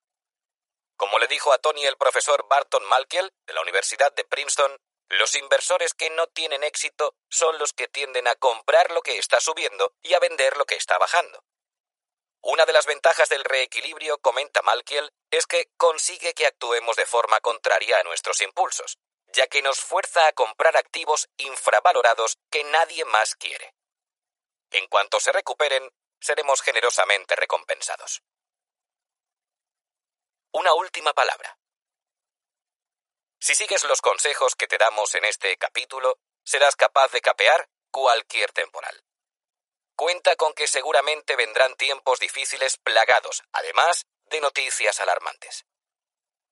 Como 0.95 1.17
le 1.19 1.27
dijo 1.27 1.53
a 1.53 1.59
Tony 1.59 1.85
el 1.85 1.97
profesor 1.97 2.45
Barton 2.49 2.83
Malkiel 2.85 3.31
de 3.45 3.53
la 3.53 3.61
Universidad 3.61 4.13
de 4.13 4.25
Princeton, 4.25 4.77
los 5.09 5.33
inversores 5.35 5.93
que 5.93 6.09
no 6.09 6.27
tienen 6.27 6.63
éxito 6.63 7.15
son 7.29 7.57
los 7.57 7.73
que 7.73 7.87
tienden 7.87 8.27
a 8.27 8.35
comprar 8.35 8.91
lo 8.91 9.01
que 9.01 9.17
está 9.17 9.39
subiendo 9.39 9.93
y 10.01 10.13
a 10.13 10.19
vender 10.19 10.57
lo 10.57 10.65
que 10.65 10.75
está 10.75 10.97
bajando. 10.97 11.43
Una 12.41 12.65
de 12.65 12.73
las 12.73 12.85
ventajas 12.85 13.27
del 13.27 13.43
reequilibrio, 13.43 14.19
comenta 14.19 14.61
Malkiel, 14.61 15.11
es 15.31 15.45
que 15.45 15.71
consigue 15.77 16.33
que 16.33 16.45
actuemos 16.45 16.95
de 16.95 17.05
forma 17.05 17.41
contraria 17.41 17.99
a 17.99 18.03
nuestros 18.03 18.41
impulsos, 18.41 18.97
ya 19.27 19.47
que 19.47 19.61
nos 19.61 19.79
fuerza 19.79 20.27
a 20.27 20.33
comprar 20.33 20.77
activos 20.77 21.27
infravalorados 21.37 22.37
que 22.49 22.63
nadie 22.63 23.03
más 23.05 23.35
quiere. 23.35 23.73
En 24.71 24.87
cuanto 24.87 25.19
se 25.19 25.31
recuperen, 25.31 25.89
seremos 26.19 26.61
generosamente 26.61 27.35
recompensados. 27.35 28.21
Una 30.51 30.73
última 30.73 31.13
palabra. 31.13 31.57
Si 33.39 33.55
sigues 33.55 33.83
los 33.85 34.01
consejos 34.01 34.55
que 34.55 34.67
te 34.67 34.77
damos 34.77 35.15
en 35.15 35.25
este 35.25 35.57
capítulo, 35.57 36.19
serás 36.43 36.75
capaz 36.75 37.11
de 37.11 37.21
capear 37.21 37.69
cualquier 37.89 38.51
temporal. 38.51 39.03
Cuenta 39.95 40.35
con 40.35 40.53
que 40.53 40.67
seguramente 40.67 41.35
vendrán 41.35 41.75
tiempos 41.75 42.19
difíciles 42.19 42.77
plagados, 42.77 43.43
además 43.51 44.07
de 44.25 44.41
noticias 44.41 44.99
alarmantes. 44.99 45.65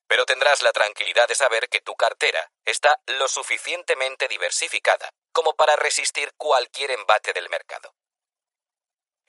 Pero 0.07 0.25
tendrás 0.25 0.61
la 0.63 0.71
tranquilidad 0.71 1.27
de 1.27 1.35
saber 1.35 1.69
que 1.69 1.81
tu 1.81 1.95
cartera 1.95 2.51
está 2.65 2.99
lo 3.05 3.27
suficientemente 3.27 4.27
diversificada 4.27 5.11
como 5.31 5.55
para 5.55 5.75
resistir 5.75 6.33
cualquier 6.35 6.91
embate 6.91 7.33
del 7.33 7.49
mercado. 7.49 7.93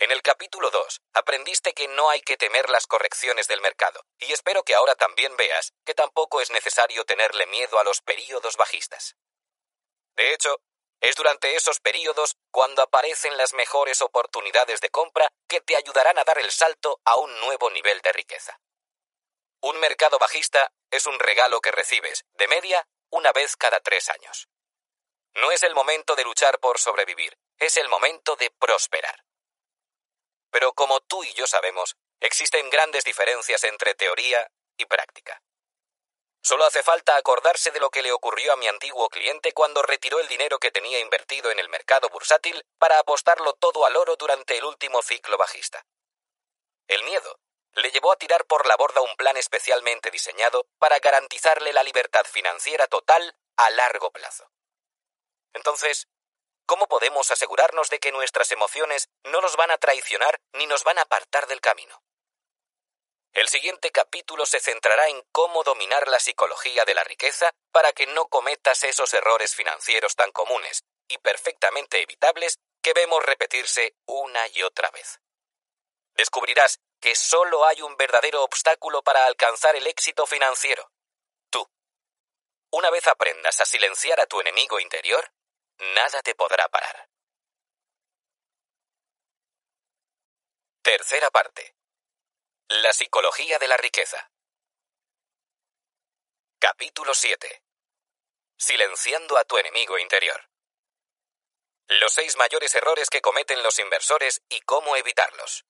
En 0.01 0.13
el 0.13 0.23
capítulo 0.23 0.71
2 0.71 1.01
aprendiste 1.15 1.75
que 1.75 1.89
no 1.89 2.09
hay 2.09 2.21
que 2.21 2.37
temer 2.37 2.71
las 2.71 2.87
correcciones 2.87 3.49
del 3.49 3.61
mercado, 3.61 4.05
y 4.19 4.33
espero 4.33 4.63
que 4.63 4.77
ahora 4.77 4.95
también 4.95 5.37
veas 5.37 5.73
que 5.85 5.95
tampoco 5.95 6.41
es 6.41 6.51
necesario 6.51 7.05
tenerle 7.05 7.47
miedo 7.47 7.81
a 7.81 7.85
los 7.85 8.01
períodos 8.01 8.57
bajistas. 8.57 9.17
De 10.15 10.33
hecho, 10.33 10.61
es 11.01 11.17
durante 11.17 11.57
esos 11.57 11.81
periodos 11.81 12.37
cuando 12.53 12.83
aparecen 12.83 13.37
las 13.37 13.55
mejores 13.55 14.01
oportunidades 14.01 14.81
de 14.81 14.91
compra 14.91 15.29
que 15.49 15.61
te 15.61 15.75
ayudarán 15.75 16.17
a 16.19 16.25
dar 16.25 16.39
el 16.39 16.53
salto 16.53 17.01
a 17.05 17.17
un 17.17 17.41
nuevo 17.41 17.69
nivel 17.71 18.01
de 18.01 18.13
riqueza. 18.13 18.61
Un 19.61 19.81
mercado 19.81 20.21
bajista 20.21 20.73
es 20.93 21.07
un 21.07 21.19
regalo 21.19 21.61
que 21.61 21.73
recibes, 21.73 22.25
de 22.35 22.47
media, 22.47 22.87
una 23.11 23.33
vez 23.33 23.57
cada 23.57 23.81
tres 23.81 24.09
años. 24.11 24.49
No 25.35 25.51
es 25.51 25.65
el 25.65 25.75
momento 25.75 26.15
de 26.15 26.23
luchar 26.23 26.61
por 26.61 26.79
sobrevivir, 26.79 27.37
es 27.59 27.77
el 27.77 27.89
momento 27.89 28.37
de 28.37 28.53
prosperar. 28.53 29.25
Pero 30.51 30.73
como 30.73 31.01
tú 31.01 31.25
y 31.25 31.33
yo 31.35 31.47
sabemos, 31.47 31.97
existen 32.21 32.71
grandes 32.71 33.05
diferencias 33.05 33.65
entre 33.65 33.95
teoría 33.95 34.51
y 34.77 34.87
práctica. 34.87 35.43
Solo 36.41 36.65
hace 36.65 36.83
falta 36.83 37.17
acordarse 37.17 37.71
de 37.71 37.81
lo 37.81 37.91
que 37.91 38.03
le 38.03 38.13
ocurrió 38.13 38.53
a 38.53 38.57
mi 38.57 38.69
antiguo 38.69 39.09
cliente 39.09 39.53
cuando 39.53 39.83
retiró 39.83 40.21
el 40.21 40.29
dinero 40.29 40.59
que 40.59 40.71
tenía 40.71 41.01
invertido 41.01 41.51
en 41.51 41.59
el 41.59 41.69
mercado 41.69 42.09
bursátil 42.09 42.65
para 42.79 42.99
apostarlo 42.99 43.55
todo 43.55 43.85
al 43.85 43.97
oro 43.97 44.17
durante 44.17 44.57
el 44.57 44.65
último 44.65 45.03
ciclo 45.03 45.37
bajista. 45.37 45.85
El 46.87 47.03
miedo 47.05 47.39
le 47.75 47.91
llevó 47.91 48.13
a 48.13 48.17
tirar 48.17 48.47
por 48.47 48.67
la 48.67 48.77
borda 48.77 49.01
un 49.03 49.15
plan 49.17 49.37
especialmente 49.37 50.11
diseñado 50.11 50.67
para 50.79 50.99
garantizarle 51.01 51.73
la 51.73 51.83
libertad 51.83 52.25
financiera 52.25 52.87
total 52.87 53.37
a 53.57 53.71
largo 53.71 54.11
plazo. 54.11 54.51
Entonces, 55.53 56.09
¿cómo 56.68 56.86
podemos 56.86 57.31
asegurarnos 57.31 57.88
de 57.88 57.99
que 57.99 58.12
nuestras 58.12 58.52
emociones 58.52 59.08
no 59.24 59.40
nos 59.40 59.56
van 59.56 59.70
a 59.70 59.78
traicionar 59.78 60.38
ni 60.52 60.67
nos 60.67 60.84
van 60.84 60.99
a 60.99 61.02
apartar 61.02 61.47
del 61.47 61.62
camino? 61.62 62.02
El 63.33 63.49
siguiente 63.49 63.90
capítulo 63.90 64.44
se 64.44 64.60
centrará 64.60 65.08
en 65.08 65.24
cómo 65.33 65.65
dominar 65.65 66.08
la 66.08 66.20
psicología 66.20 66.84
de 66.84 66.94
la 66.94 67.04
riqueza 67.04 67.51
para 67.72 67.92
que 67.94 68.06
no 68.06 68.28
cometas 68.28 68.84
esos 68.84 69.15
errores 69.15 69.54
financieros 69.54 70.15
tan 70.15 70.31
comunes 70.31 70.84
y 71.08 71.17
perfectamente 71.18 72.02
evitables 72.02 72.58
que 72.83 72.92
vemos 72.92 73.24
repetirse 73.24 73.94
una 74.06 74.47
y 74.49 74.62
otra 74.62 74.90
vez. 74.90 75.20
Descubrirás 76.17 76.81
que 77.01 77.17
solo 77.17 77.65
hay 77.65 77.81
un 77.81 77.97
verdadero 77.97 78.44
obstáculo 78.44 79.02
para 79.02 79.24
alcanzar 79.24 79.74
el 79.74 79.86
éxito 79.86 80.26
financiero. 80.26 80.90
Tú. 81.49 81.67
una 82.72 82.90
vez 82.90 83.06
aprendas 83.06 83.58
a 83.60 83.65
silenciar 83.65 84.20
a 84.20 84.26
tu 84.26 84.40
enemigo 84.40 84.81
interior, 84.81 85.33
nada 85.78 86.23
te 86.23 86.35
podrá 86.35 86.69
parar. 86.69 87.09
Tercera 90.83 91.31
parte. 91.31 91.75
La 92.69 92.93
psicología 92.93 93.59
de 93.59 93.69
la 93.69 93.77
riqueza. 93.77 94.31
Capítulo 96.59 97.15
7. 97.15 97.62
Silenciando 98.57 99.39
a 99.39 99.44
tu 99.44 99.59
enemigo 99.59 99.99
interior. 99.99 100.49
Los 101.89 102.12
seis 102.12 102.37
mayores 102.37 102.75
errores 102.75 103.09
que 103.09 103.21
cometen 103.21 103.62
los 103.62 103.78
inversores 103.78 104.43
y 104.49 104.61
cómo 104.62 104.97
evitarlos. 104.97 105.65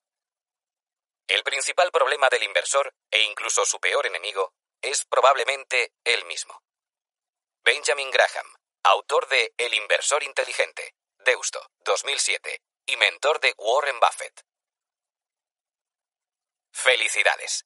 El 1.27 1.43
principal 1.43 1.91
problema 1.91 2.27
del 2.29 2.43
inversor, 2.43 2.93
e 3.11 3.23
incluso 3.23 3.63
su 3.63 3.79
peor 3.79 4.07
enemigo, 4.07 4.53
es 4.81 5.05
probablemente 5.05 5.93
él 6.03 6.25
mismo. 6.25 6.63
Benjamin 7.63 8.09
Graham, 8.09 8.47
autor 8.83 9.27
de 9.27 9.53
El 9.57 9.73
inversor 9.73 10.23
inteligente, 10.23 10.93
Deusto, 11.19 11.69
2007, 11.79 12.61
y 12.85 12.97
mentor 12.97 13.39
de 13.39 13.53
Warren 13.57 13.99
Buffett. 13.99 14.41
Felicidades. 16.71 17.65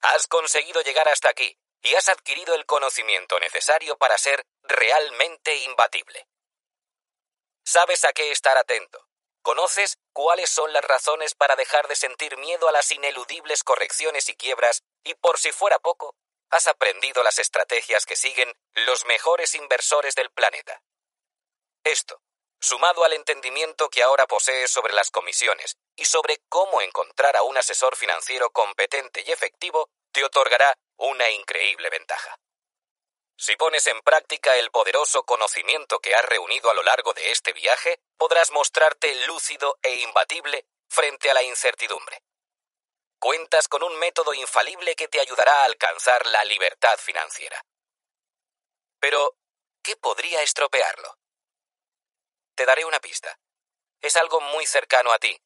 Has 0.00 0.26
conseguido 0.26 0.80
llegar 0.82 1.08
hasta 1.08 1.28
aquí 1.28 1.58
y 1.82 1.94
has 1.94 2.08
adquirido 2.08 2.54
el 2.54 2.64
conocimiento 2.66 3.38
necesario 3.38 3.98
para 3.98 4.16
ser 4.18 4.44
realmente 4.62 5.56
imbatible. 5.56 6.26
Sabes 7.64 8.04
a 8.04 8.12
qué 8.12 8.30
estar 8.30 8.56
atento. 8.56 9.06
Conoces 9.42 9.98
cuáles 10.12 10.50
son 10.50 10.72
las 10.72 10.84
razones 10.84 11.34
para 11.34 11.56
dejar 11.56 11.88
de 11.88 11.96
sentir 11.96 12.36
miedo 12.38 12.68
a 12.68 12.72
las 12.72 12.90
ineludibles 12.90 13.62
correcciones 13.62 14.28
y 14.28 14.34
quiebras 14.34 14.82
y 15.04 15.14
por 15.14 15.38
si 15.38 15.52
fuera 15.52 15.78
poco, 15.78 16.14
has 16.50 16.66
aprendido 16.66 17.22
las 17.22 17.38
estrategias 17.38 18.06
que 18.06 18.16
siguen 18.16 18.52
los 18.74 19.04
mejores 19.06 19.54
inversores 19.54 20.14
del 20.14 20.30
planeta. 20.30 20.82
Esto, 21.84 22.22
sumado 22.60 23.04
al 23.04 23.12
entendimiento 23.12 23.88
que 23.88 24.02
ahora 24.02 24.26
posees 24.26 24.70
sobre 24.70 24.92
las 24.92 25.10
comisiones 25.10 25.76
y 25.94 26.04
sobre 26.04 26.38
cómo 26.48 26.80
encontrar 26.80 27.36
a 27.36 27.42
un 27.42 27.56
asesor 27.56 27.96
financiero 27.96 28.50
competente 28.50 29.22
y 29.26 29.32
efectivo, 29.32 29.90
te 30.12 30.24
otorgará 30.24 30.76
una 30.96 31.30
increíble 31.30 31.90
ventaja. 31.90 32.38
Si 33.38 33.54
pones 33.56 33.86
en 33.86 34.00
práctica 34.00 34.56
el 34.56 34.70
poderoso 34.70 35.24
conocimiento 35.24 35.98
que 36.00 36.14
has 36.14 36.24
reunido 36.24 36.70
a 36.70 36.74
lo 36.74 36.82
largo 36.82 37.12
de 37.12 37.30
este 37.30 37.52
viaje, 37.52 38.00
podrás 38.16 38.50
mostrarte 38.50 39.14
lúcido 39.26 39.78
e 39.82 40.00
imbatible 40.00 40.66
frente 40.88 41.30
a 41.30 41.34
la 41.34 41.42
incertidumbre. 41.42 42.22
Cuentas 43.18 43.68
con 43.68 43.82
un 43.82 43.98
método 43.98 44.34
infalible 44.34 44.94
que 44.94 45.08
te 45.08 45.20
ayudará 45.20 45.62
a 45.62 45.64
alcanzar 45.64 46.26
la 46.26 46.44
libertad 46.44 46.98
financiera. 46.98 47.64
Pero, 49.00 49.36
¿qué 49.82 49.96
podría 49.96 50.42
estropearlo? 50.42 51.18
Te 52.54 52.66
daré 52.66 52.84
una 52.84 53.00
pista. 53.00 53.38
Es 54.00 54.16
algo 54.16 54.40
muy 54.40 54.66
cercano 54.66 55.12
a 55.12 55.18
ti. 55.18 55.40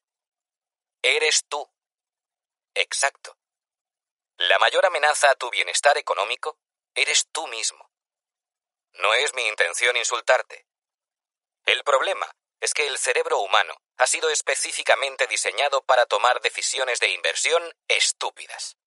Eres 1.01 1.45
tú. 1.47 1.69
Exacto. 2.73 3.37
La 4.37 4.59
mayor 4.59 4.85
amenaza 4.85 5.31
a 5.31 5.35
tu 5.35 5.49
bienestar 5.49 5.97
económico 5.97 6.59
eres 6.93 7.27
tú 7.31 7.47
mismo. 7.47 7.89
No 8.93 9.13
es 9.13 9.33
mi 9.33 9.47
intención 9.47 9.95
insultarte. 9.95 10.67
El 11.65 11.83
problema 11.83 12.35
es 12.61 12.73
que 12.73 12.87
el 12.87 12.97
cerebro 12.97 13.39
humano 13.39 13.75
ha 13.97 14.07
sido 14.07 14.29
específicamente 14.29 15.27
diseñado 15.27 15.81
para 15.83 16.05
tomar 16.05 16.39
decisiones 16.41 16.99
de 16.99 17.09
inversión 17.09 17.75
estúpidas. 17.87 18.77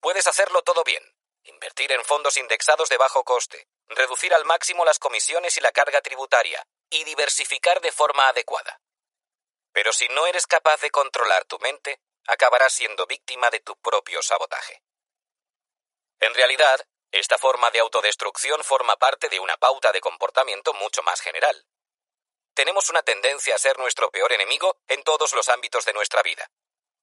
Puedes 0.00 0.26
hacerlo 0.26 0.62
todo 0.62 0.84
bien, 0.84 1.02
invertir 1.44 1.92
en 1.92 2.04
fondos 2.04 2.36
indexados 2.36 2.88
de 2.88 2.96
bajo 2.96 3.24
coste, 3.24 3.68
reducir 3.88 4.34
al 4.34 4.44
máximo 4.44 4.84
las 4.84 4.98
comisiones 4.98 5.56
y 5.58 5.60
la 5.60 5.72
carga 5.72 6.00
tributaria, 6.00 6.66
y 6.90 7.04
diversificar 7.04 7.80
de 7.80 7.92
forma 7.92 8.28
adecuada. 8.28 8.80
Pero 9.72 9.92
si 9.92 10.08
no 10.08 10.26
eres 10.26 10.46
capaz 10.46 10.80
de 10.80 10.90
controlar 10.90 11.44
tu 11.44 11.58
mente, 11.58 12.00
acabarás 12.26 12.72
siendo 12.72 13.06
víctima 13.06 13.50
de 13.50 13.60
tu 13.60 13.76
propio 13.76 14.22
sabotaje. 14.22 14.82
En 16.20 16.34
realidad, 16.34 16.86
esta 17.12 17.38
forma 17.38 17.70
de 17.70 17.80
autodestrucción 17.80 18.64
forma 18.64 18.96
parte 18.96 19.28
de 19.28 19.40
una 19.40 19.56
pauta 19.56 19.92
de 19.92 20.00
comportamiento 20.00 20.72
mucho 20.74 21.02
más 21.02 21.20
general. 21.20 21.66
Tenemos 22.58 22.90
una 22.90 23.04
tendencia 23.04 23.54
a 23.54 23.58
ser 23.58 23.78
nuestro 23.78 24.10
peor 24.10 24.32
enemigo 24.32 24.80
en 24.88 25.04
todos 25.04 25.32
los 25.32 25.48
ámbitos 25.48 25.84
de 25.84 25.92
nuestra 25.92 26.24
vida. 26.24 26.50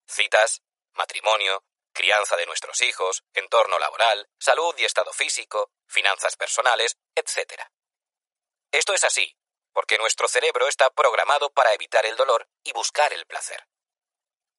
Citas, 0.05 0.61
matrimonio, 0.95 1.63
crianza 1.93 2.35
de 2.35 2.45
nuestros 2.45 2.81
hijos, 2.81 3.23
entorno 3.33 3.79
laboral, 3.79 4.27
salud 4.37 4.75
y 4.77 4.83
estado 4.83 5.13
físico, 5.13 5.71
finanzas 5.87 6.35
personales, 6.35 6.97
etc. 7.15 7.53
Esto 8.69 8.93
es 8.93 9.05
así, 9.05 9.33
porque 9.71 9.97
nuestro 9.97 10.27
cerebro 10.27 10.67
está 10.67 10.89
programado 10.89 11.49
para 11.49 11.73
evitar 11.73 12.05
el 12.05 12.17
dolor 12.17 12.49
y 12.61 12.73
buscar 12.73 13.13
el 13.13 13.25
placer. 13.25 13.65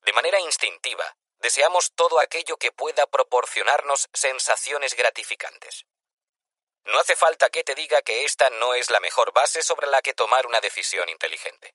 De 0.00 0.14
manera 0.14 0.40
instintiva, 0.40 1.14
deseamos 1.40 1.92
todo 1.94 2.20
aquello 2.20 2.56
que 2.56 2.72
pueda 2.72 3.06
proporcionarnos 3.06 4.08
sensaciones 4.14 4.96
gratificantes. 4.96 5.84
No 6.86 7.00
hace 7.00 7.16
falta 7.16 7.50
que 7.50 7.64
te 7.64 7.74
diga 7.74 8.00
que 8.02 8.24
esta 8.24 8.48
no 8.50 8.74
es 8.74 8.90
la 8.90 9.00
mejor 9.00 9.32
base 9.32 9.62
sobre 9.62 9.88
la 9.88 10.02
que 10.02 10.14
tomar 10.14 10.46
una 10.46 10.60
decisión 10.60 11.08
inteligente. 11.08 11.74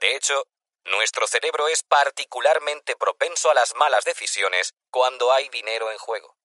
De 0.00 0.16
hecho, 0.16 0.46
nuestro 0.84 1.26
cerebro 1.26 1.68
es 1.68 1.82
particularmente 1.82 2.96
propenso 2.96 3.50
a 3.50 3.54
las 3.54 3.74
malas 3.74 4.04
decisiones 4.04 4.74
cuando 4.90 5.32
hay 5.32 5.50
dinero 5.50 5.90
en 5.90 5.98
juego. 5.98 6.36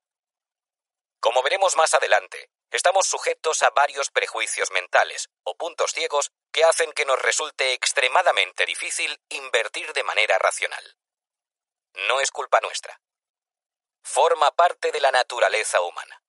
Como 1.21 1.41
veremos 1.43 1.77
más 1.77 1.93
adelante, 1.93 2.49
estamos 2.71 3.07
sujetos 3.07 3.63
a 3.63 3.69
varios 3.69 4.09
prejuicios 4.09 4.71
mentales 4.71 5.29
o 5.43 5.55
puntos 5.55 5.93
ciegos 5.93 6.31
que 6.51 6.65
hacen 6.65 6.91
que 6.91 7.05
nos 7.05 7.21
resulte 7.21 7.71
extremadamente 7.71 8.65
difícil 8.65 9.21
invertir 9.29 9.93
de 9.93 10.03
manera 10.03 10.37
racional. 10.39 10.97
No 11.93 12.19
es 12.19 12.31
culpa 12.31 12.59
nuestra. 12.59 12.99
Forma 14.03 14.51
parte 14.51 14.91
de 14.91 14.99
la 14.99 15.11
naturaleza 15.11 15.79
humana. 15.79 16.22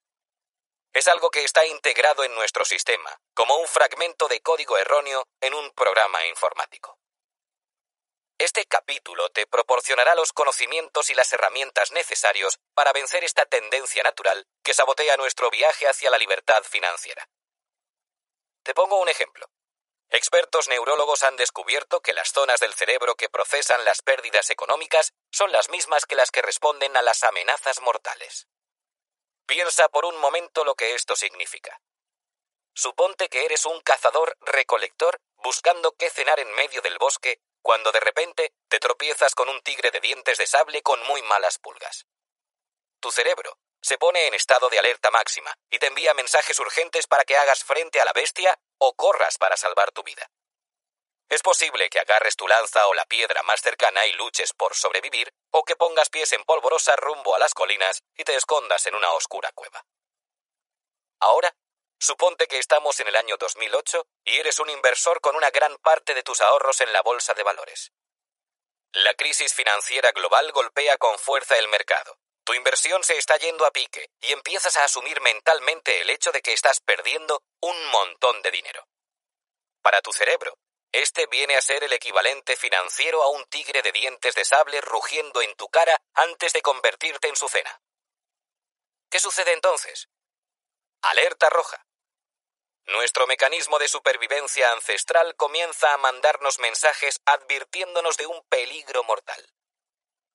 Es 0.94 1.08
algo 1.08 1.28
que 1.32 1.42
está 1.42 1.66
integrado 1.66 2.22
en 2.22 2.32
nuestro 2.36 2.64
sistema, 2.64 3.18
como 3.34 3.56
un 3.56 3.66
fragmento 3.66 4.28
de 4.28 4.40
código 4.40 4.78
erróneo 4.78 5.26
en 5.40 5.52
un 5.52 5.72
programa 5.72 6.24
informático. 6.26 7.00
Este 8.38 8.64
capítulo 8.66 9.28
te 9.30 9.48
proporcionará 9.48 10.14
los 10.14 10.32
conocimientos 10.32 11.10
y 11.10 11.14
las 11.14 11.32
herramientas 11.32 11.90
necesarios 11.90 12.60
para 12.74 12.92
vencer 12.92 13.24
esta 13.24 13.44
tendencia 13.44 14.04
natural 14.04 14.46
que 14.62 14.72
sabotea 14.72 15.16
nuestro 15.16 15.50
viaje 15.50 15.88
hacia 15.88 16.10
la 16.10 16.18
libertad 16.18 16.62
financiera. 16.62 17.28
Te 18.62 18.72
pongo 18.72 19.00
un 19.00 19.08
ejemplo. 19.08 19.50
Expertos 20.10 20.68
neurólogos 20.68 21.24
han 21.24 21.36
descubierto 21.36 22.02
que 22.02 22.12
las 22.12 22.30
zonas 22.30 22.60
del 22.60 22.72
cerebro 22.72 23.16
que 23.16 23.28
procesan 23.28 23.84
las 23.84 24.00
pérdidas 24.00 24.48
económicas 24.50 25.12
son 25.32 25.50
las 25.50 25.70
mismas 25.70 26.06
que 26.06 26.14
las 26.14 26.30
que 26.30 26.42
responden 26.42 26.96
a 26.96 27.02
las 27.02 27.24
amenazas 27.24 27.80
mortales. 27.80 28.46
Piensa 29.46 29.88
por 29.88 30.04
un 30.06 30.16
momento 30.16 30.64
lo 30.64 30.74
que 30.74 30.94
esto 30.94 31.16
significa. 31.16 31.80
Suponte 32.74 33.28
que 33.28 33.44
eres 33.44 33.66
un 33.66 33.80
cazador 33.82 34.36
recolector 34.40 35.20
buscando 35.36 35.92
qué 35.92 36.10
cenar 36.10 36.40
en 36.40 36.50
medio 36.52 36.80
del 36.82 36.98
bosque 36.98 37.40
cuando 37.62 37.92
de 37.92 38.00
repente 38.00 38.52
te 38.68 38.78
tropiezas 38.78 39.34
con 39.34 39.48
un 39.48 39.60
tigre 39.62 39.90
de 39.90 40.00
dientes 40.00 40.38
de 40.38 40.46
sable 40.46 40.82
con 40.82 41.00
muy 41.06 41.22
malas 41.22 41.58
pulgas. 41.58 42.06
Tu 43.00 43.10
cerebro 43.10 43.58
se 43.80 43.98
pone 43.98 44.26
en 44.26 44.34
estado 44.34 44.70
de 44.70 44.78
alerta 44.78 45.10
máxima 45.10 45.54
y 45.70 45.78
te 45.78 45.88
envía 45.88 46.14
mensajes 46.14 46.58
urgentes 46.58 47.06
para 47.06 47.24
que 47.24 47.36
hagas 47.36 47.64
frente 47.64 48.00
a 48.00 48.04
la 48.06 48.12
bestia 48.12 48.58
o 48.78 48.94
corras 48.94 49.36
para 49.36 49.58
salvar 49.58 49.92
tu 49.92 50.02
vida. 50.02 50.30
Es 51.28 51.42
posible 51.42 51.88
que 51.90 52.00
agarres 52.00 52.36
tu 52.36 52.46
lanza 52.46 52.86
o 52.86 52.94
la 52.94 53.06
piedra 53.06 53.42
más 53.42 53.60
cercana 53.60 54.06
y 54.06 54.12
luches 54.12 54.52
por 54.52 54.74
sobrevivir, 54.74 55.32
o 55.50 55.64
que 55.64 55.76
pongas 55.76 56.10
pies 56.10 56.32
en 56.32 56.44
polvorosa 56.44 56.96
rumbo 56.96 57.34
a 57.34 57.38
las 57.38 57.54
colinas 57.54 58.02
y 58.16 58.24
te 58.24 58.34
escondas 58.34 58.86
en 58.86 58.94
una 58.94 59.12
oscura 59.12 59.50
cueva. 59.52 59.84
Ahora 61.20 61.54
Suponte 62.04 62.46
que 62.48 62.58
estamos 62.58 63.00
en 63.00 63.08
el 63.08 63.16
año 63.16 63.38
2008 63.38 64.06
y 64.24 64.36
eres 64.36 64.58
un 64.58 64.68
inversor 64.68 65.22
con 65.22 65.36
una 65.36 65.50
gran 65.50 65.74
parte 65.78 66.12
de 66.12 66.22
tus 66.22 66.42
ahorros 66.42 66.82
en 66.82 66.92
la 66.92 67.00
bolsa 67.00 67.32
de 67.32 67.42
valores. 67.42 67.92
La 68.92 69.14
crisis 69.14 69.54
financiera 69.54 70.12
global 70.12 70.52
golpea 70.52 70.98
con 70.98 71.18
fuerza 71.18 71.56
el 71.56 71.68
mercado. 71.68 72.18
Tu 72.44 72.52
inversión 72.52 73.02
se 73.02 73.16
está 73.16 73.38
yendo 73.38 73.64
a 73.64 73.70
pique 73.70 74.10
y 74.20 74.32
empiezas 74.32 74.76
a 74.76 74.84
asumir 74.84 75.20
mentalmente 75.22 76.02
el 76.02 76.10
hecho 76.10 76.30
de 76.30 76.42
que 76.42 76.52
estás 76.52 76.80
perdiendo 76.80 77.42
un 77.60 77.86
montón 77.86 78.42
de 78.42 78.50
dinero. 78.50 78.86
Para 79.80 80.02
tu 80.02 80.12
cerebro, 80.12 80.58
este 80.94 81.26
viene 81.26 81.56
a 81.56 81.60
ser 81.60 81.82
el 81.82 81.92
equivalente 81.92 82.54
financiero 82.54 83.20
a 83.24 83.28
un 83.28 83.44
tigre 83.46 83.82
de 83.82 83.90
dientes 83.90 84.36
de 84.36 84.44
sable 84.44 84.80
rugiendo 84.80 85.42
en 85.42 85.54
tu 85.56 85.68
cara 85.68 86.00
antes 86.14 86.52
de 86.52 86.62
convertirte 86.62 87.26
en 87.28 87.34
su 87.34 87.48
cena. 87.48 87.82
¿Qué 89.10 89.18
sucede 89.18 89.52
entonces? 89.52 90.08
Alerta 91.02 91.50
roja. 91.50 91.84
Nuestro 92.86 93.26
mecanismo 93.26 93.80
de 93.80 93.88
supervivencia 93.88 94.70
ancestral 94.70 95.34
comienza 95.34 95.92
a 95.92 95.98
mandarnos 95.98 96.60
mensajes 96.60 97.20
advirtiéndonos 97.24 98.16
de 98.16 98.26
un 98.26 98.46
peligro 98.48 99.02
mortal. 99.02 99.44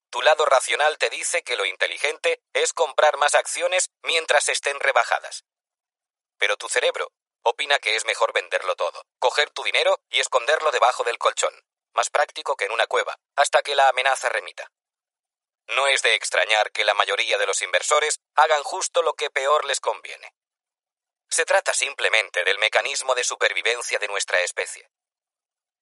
Tu 0.09 0.21
lado 0.21 0.45
racional 0.45 0.97
te 0.97 1.09
dice 1.09 1.41
que 1.41 1.55
lo 1.55 1.65
inteligente 1.65 2.43
es 2.51 2.73
comprar 2.73 3.15
más 3.15 3.33
acciones 3.33 3.91
mientras 4.03 4.49
estén 4.49 4.77
rebajadas. 4.81 5.45
Pero 6.37 6.57
tu 6.57 6.67
cerebro 6.67 7.13
opina 7.43 7.79
que 7.79 7.95
es 7.95 8.05
mejor 8.05 8.33
venderlo 8.33 8.75
todo, 8.75 9.05
coger 9.19 9.49
tu 9.51 9.63
dinero 9.63 9.99
y 10.09 10.19
esconderlo 10.19 10.71
debajo 10.71 11.03
del 11.03 11.17
colchón, 11.17 11.53
más 11.93 12.09
práctico 12.09 12.55
que 12.55 12.65
en 12.65 12.71
una 12.71 12.87
cueva, 12.87 13.17
hasta 13.35 13.61
que 13.61 13.75
la 13.75 13.89
amenaza 13.89 14.29
remita. 14.29 14.71
No 15.67 15.87
es 15.87 16.01
de 16.01 16.15
extrañar 16.15 16.71
que 16.71 16.83
la 16.83 16.93
mayoría 16.93 17.37
de 17.37 17.45
los 17.45 17.61
inversores 17.61 18.19
hagan 18.35 18.63
justo 18.63 19.01
lo 19.01 19.13
que 19.13 19.29
peor 19.29 19.65
les 19.65 19.79
conviene. 19.79 20.33
Se 21.29 21.45
trata 21.45 21.73
simplemente 21.73 22.43
del 22.43 22.57
mecanismo 22.57 23.13
de 23.13 23.23
supervivencia 23.23 23.99
de 23.99 24.07
nuestra 24.07 24.41
especie. 24.41 24.89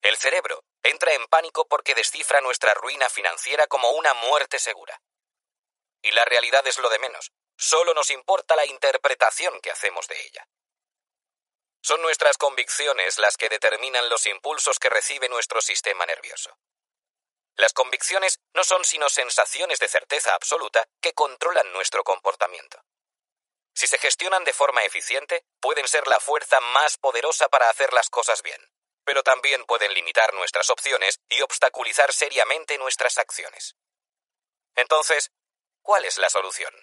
El 0.01 0.17
cerebro 0.17 0.63
entra 0.83 1.13
en 1.13 1.25
pánico 1.27 1.67
porque 1.67 1.95
descifra 1.95 2.41
nuestra 2.41 2.73
ruina 2.73 3.09
financiera 3.09 3.67
como 3.67 3.91
una 3.91 4.13
muerte 4.13 4.59
segura. 4.59 5.01
Y 6.01 6.11
la 6.11 6.25
realidad 6.25 6.65
es 6.67 6.79
lo 6.79 6.89
de 6.89 6.99
menos. 6.99 7.31
Solo 7.57 7.93
nos 7.93 8.11
importa 8.11 8.55
la 8.55 8.65
interpretación 8.65 9.59
que 9.61 9.71
hacemos 9.71 10.07
de 10.07 10.21
ella. 10.21 10.47
Son 11.87 12.01
nuestras 12.01 12.37
convicciones 12.37 13.17
las 13.17 13.37
que 13.37 13.47
determinan 13.47 14.09
los 14.09 14.25
impulsos 14.25 14.77
que 14.77 14.89
recibe 14.89 15.29
nuestro 15.29 15.61
sistema 15.61 16.05
nervioso. 16.05 16.59
Las 17.55 17.71
convicciones 17.71 18.41
no 18.53 18.65
son 18.65 18.83
sino 18.83 19.07
sensaciones 19.07 19.79
de 19.79 19.87
certeza 19.87 20.35
absoluta 20.35 20.85
que 20.99 21.13
controlan 21.13 21.71
nuestro 21.71 22.03
comportamiento. 22.03 22.83
Si 23.73 23.87
se 23.87 23.99
gestionan 23.99 24.43
de 24.43 24.51
forma 24.51 24.83
eficiente, 24.83 25.45
pueden 25.61 25.87
ser 25.87 26.07
la 26.07 26.19
fuerza 26.19 26.59
más 26.59 26.97
poderosa 26.97 27.47
para 27.47 27.69
hacer 27.69 27.93
las 27.93 28.09
cosas 28.09 28.43
bien, 28.43 28.59
pero 29.05 29.23
también 29.23 29.63
pueden 29.63 29.93
limitar 29.93 30.33
nuestras 30.33 30.69
opciones 30.69 31.21
y 31.29 31.41
obstaculizar 31.41 32.11
seriamente 32.11 32.77
nuestras 32.77 33.17
acciones. 33.17 33.77
Entonces, 34.75 35.31
¿cuál 35.83 36.03
es 36.03 36.17
la 36.17 36.29
solución? 36.29 36.73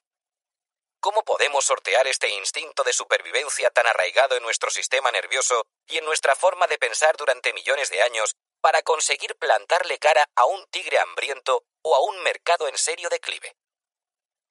¿Cómo 1.05 1.23
podemos 1.23 1.67
sortear 1.67 2.07
este 2.07 2.31
instinto 2.31 2.83
de 2.83 2.95
supervivencia 2.95 3.69
tan 3.69 3.87
arraigado 3.87 4.39
en 4.39 4.43
nuestro 4.43 4.71
sistema 4.71 5.11
nervioso 5.11 5.67
y 5.87 5.99
en 5.99 6.05
nuestra 6.07 6.35
forma 6.35 6.67
de 6.67 6.79
pensar 6.79 7.15
durante 7.19 7.53
millones 7.53 7.91
de 7.91 8.01
años 8.01 8.37
para 8.63 8.81
conseguir 8.81 9.37
plantarle 9.37 9.99
cara 9.99 10.25
a 10.35 10.47
un 10.47 10.65
tigre 10.71 10.99
hambriento 10.99 11.63
o 11.83 11.95
a 11.95 12.01
un 12.01 12.23
mercado 12.23 12.69
en 12.69 12.79
serio 12.79 13.11
declive? 13.11 13.55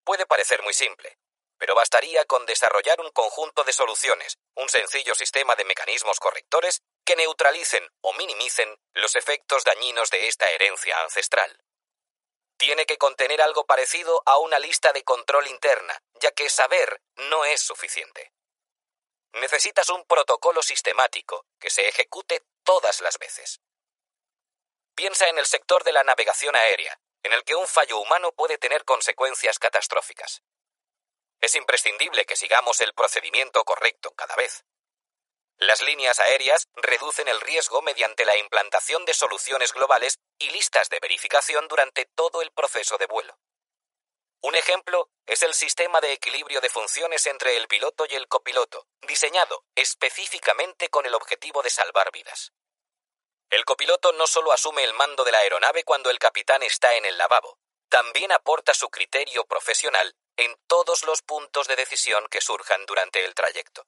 Puede 0.04 0.28
parecer 0.28 0.62
muy 0.62 0.76
simple, 0.76 1.18
pero 1.58 1.74
bastaría 1.74 2.24
con 2.26 2.46
desarrollar 2.46 3.02
un 3.02 3.10
conjunto 3.10 3.64
de 3.64 3.74
soluciones, 3.74 4.38
un 4.54 4.70
sencillo 4.70 5.16
sistema 5.16 5.56
de 5.56 5.66
mecanismos 5.66 6.20
correctores 6.20 6.84
que 7.04 7.16
neutralicen 7.16 7.90
o 8.02 8.14
minimicen 8.14 8.78
los 8.94 9.16
efectos 9.16 9.64
dañinos 9.64 10.12
de 10.12 10.28
esta 10.28 10.48
herencia 10.52 11.02
ancestral 11.02 11.64
tiene 12.64 12.86
que 12.86 12.98
contener 12.98 13.42
algo 13.42 13.66
parecido 13.66 14.24
a 14.26 14.38
una 14.38 14.58
lista 14.58 14.94
de 14.94 15.04
control 15.04 15.48
interna, 15.48 16.02
ya 16.22 16.32
que 16.32 16.50
saber 16.50 17.02
no 17.16 17.44
es 17.44 17.62
suficiente. 17.62 18.32
Necesitas 19.34 19.90
un 19.90 20.06
protocolo 20.06 20.62
sistemático 20.62 21.46
que 21.60 21.70
se 21.70 21.90
ejecute 21.90 22.42
todas 22.64 23.02
las 23.02 23.18
veces. 23.18 23.60
Piensa 24.96 25.28
en 25.28 25.40
el 25.40 25.46
sector 25.46 25.84
de 25.84 25.92
la 25.92 26.06
navegación 26.06 26.56
aérea, 26.56 26.98
en 27.24 27.34
el 27.34 27.44
que 27.44 27.56
un 27.56 27.68
fallo 27.68 28.00
humano 28.00 28.32
puede 28.32 28.58
tener 28.58 28.86
consecuencias 28.86 29.60
catastróficas. 29.60 30.42
Es 31.42 31.56
imprescindible 31.56 32.26
que 32.26 32.38
sigamos 32.38 32.80
el 32.80 32.94
procedimiento 32.94 33.66
correcto 33.66 34.12
cada 34.12 34.38
vez. 34.38 34.64
Las 35.58 35.82
líneas 35.82 36.22
aéreas 36.22 36.70
reducen 36.76 37.28
el 37.28 37.42
riesgo 37.42 37.82
mediante 37.82 38.24
la 38.24 38.38
implantación 38.38 39.04
de 39.04 39.14
soluciones 39.14 39.74
globales 39.74 40.20
y 40.44 40.50
listas 40.50 40.90
de 40.90 41.00
verificación 41.00 41.68
durante 41.68 42.06
todo 42.06 42.42
el 42.42 42.52
proceso 42.52 42.98
de 42.98 43.06
vuelo. 43.08 43.38
Un 44.42 44.56
ejemplo 44.56 45.10
es 45.26 45.42
el 45.42 45.54
sistema 45.54 46.02
de 46.02 46.12
equilibrio 46.12 46.60
de 46.60 46.70
funciones 46.70 47.26
entre 47.28 47.56
el 47.56 47.68
piloto 47.68 48.06
y 48.10 48.16
el 48.16 48.28
copiloto, 48.28 48.88
diseñado 49.02 49.64
específicamente 49.74 50.90
con 50.90 51.06
el 51.06 51.16
objetivo 51.16 51.62
de 51.62 51.70
salvar 51.70 52.12
vidas. 52.12 52.52
El 53.50 53.64
copiloto 53.64 54.12
no 54.14 54.28
solo 54.28 54.52
asume 54.52 54.84
el 54.84 54.94
mando 54.94 55.24
de 55.24 55.32
la 55.32 55.38
aeronave 55.40 55.84
cuando 55.84 56.10
el 56.10 56.20
capitán 56.20 56.62
está 56.64 56.96
en 56.96 57.06
el 57.06 57.18
lavabo, 57.18 57.58
también 57.88 58.32
aporta 58.32 58.74
su 58.74 58.90
criterio 58.90 59.46
profesional 59.46 60.16
en 60.36 60.58
todos 60.68 61.04
los 61.04 61.22
puntos 61.22 61.68
de 61.68 61.76
decisión 61.76 62.28
que 62.30 62.42
surjan 62.42 62.86
durante 62.86 63.24
el 63.24 63.36
trayecto. 63.36 63.86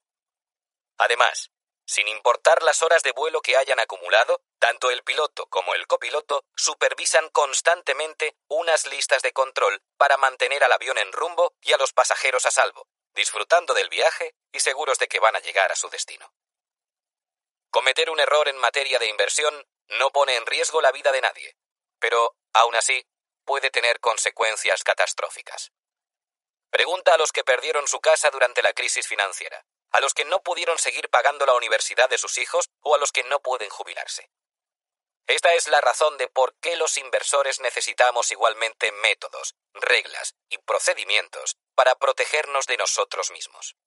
Además, 0.97 1.51
sin 1.85 2.07
importar 2.07 2.63
las 2.63 2.81
horas 2.81 3.03
de 3.03 3.11
vuelo 3.11 3.41
que 3.41 3.55
hayan 3.57 3.79
acumulado, 3.79 4.41
tanto 4.59 4.89
el 4.89 5.03
piloto 5.03 5.45
como 5.47 5.75
el 5.75 5.85
copiloto 5.87 6.43
supervisan 6.55 7.29
constantemente 7.29 8.35
unas 8.47 8.87
listas 8.87 9.21
de 9.21 9.33
control 9.33 9.81
para 9.97 10.17
mantener 10.17 10.63
al 10.63 10.71
avión 10.71 10.97
en 10.97 11.11
rumbo 11.11 11.53
y 11.61 11.73
a 11.73 11.77
los 11.77 11.93
pasajeros 11.93 12.45
a 12.45 12.51
salvo, 12.51 12.87
disfrutando 13.13 13.73
del 13.73 13.89
viaje 13.89 14.33
y 14.51 14.59
seguros 14.59 14.97
de 14.97 15.07
que 15.07 15.19
van 15.19 15.35
a 15.35 15.39
llegar 15.39 15.71
a 15.71 15.75
su 15.75 15.89
destino. 15.89 16.33
Cometer 17.69 18.09
un 18.09 18.19
error 18.19 18.47
en 18.47 18.57
materia 18.57 18.97
de 18.97 19.07
inversión 19.07 19.67
no 19.89 20.11
pone 20.11 20.35
en 20.35 20.45
riesgo 20.45 20.81
la 20.81 20.91
vida 20.91 21.11
de 21.11 21.21
nadie, 21.21 21.55
pero, 21.99 22.35
aún 22.53 22.75
así, 22.75 23.05
puede 23.45 23.69
tener 23.69 23.99
consecuencias 23.99 24.83
catastróficas. 24.83 25.71
Pregunta 26.71 27.13
a 27.13 27.17
los 27.17 27.31
que 27.31 27.43
perdieron 27.43 27.87
su 27.87 27.99
casa 27.99 28.31
durante 28.31 28.63
la 28.63 28.73
crisis 28.73 29.07
financiera 29.07 29.65
a 29.95 30.01
los 30.01 30.13
que 30.13 30.25
no 30.25 30.43
pudieron 30.43 30.77
seguir 30.77 31.09
pagando 31.09 31.45
la 31.45 31.53
universidad 31.53 32.09
de 32.09 32.17
sus 32.17 32.37
hijos 32.37 32.69
o 32.81 32.95
a 32.95 32.97
los 32.97 33.13
que 33.13 33.23
no 33.23 33.39
pueden 33.39 33.69
jubilarse. 33.69 34.29
Esta 35.25 35.53
es 35.53 35.69
la 35.69 35.79
razón 35.79 36.17
de 36.17 36.27
por 36.27 36.53
qué 36.59 36.75
los 36.75 36.97
inversores 36.97 37.61
necesitamos 37.61 38.29
igualmente 38.29 38.91
métodos, 38.91 39.55
reglas 39.73 40.35
y 40.49 40.57
procedimientos 40.57 41.55
para 41.75 41.95
protegernos 41.95 42.67
de 42.67 42.75
nosotros 42.75 43.31
mismos. 43.31 43.77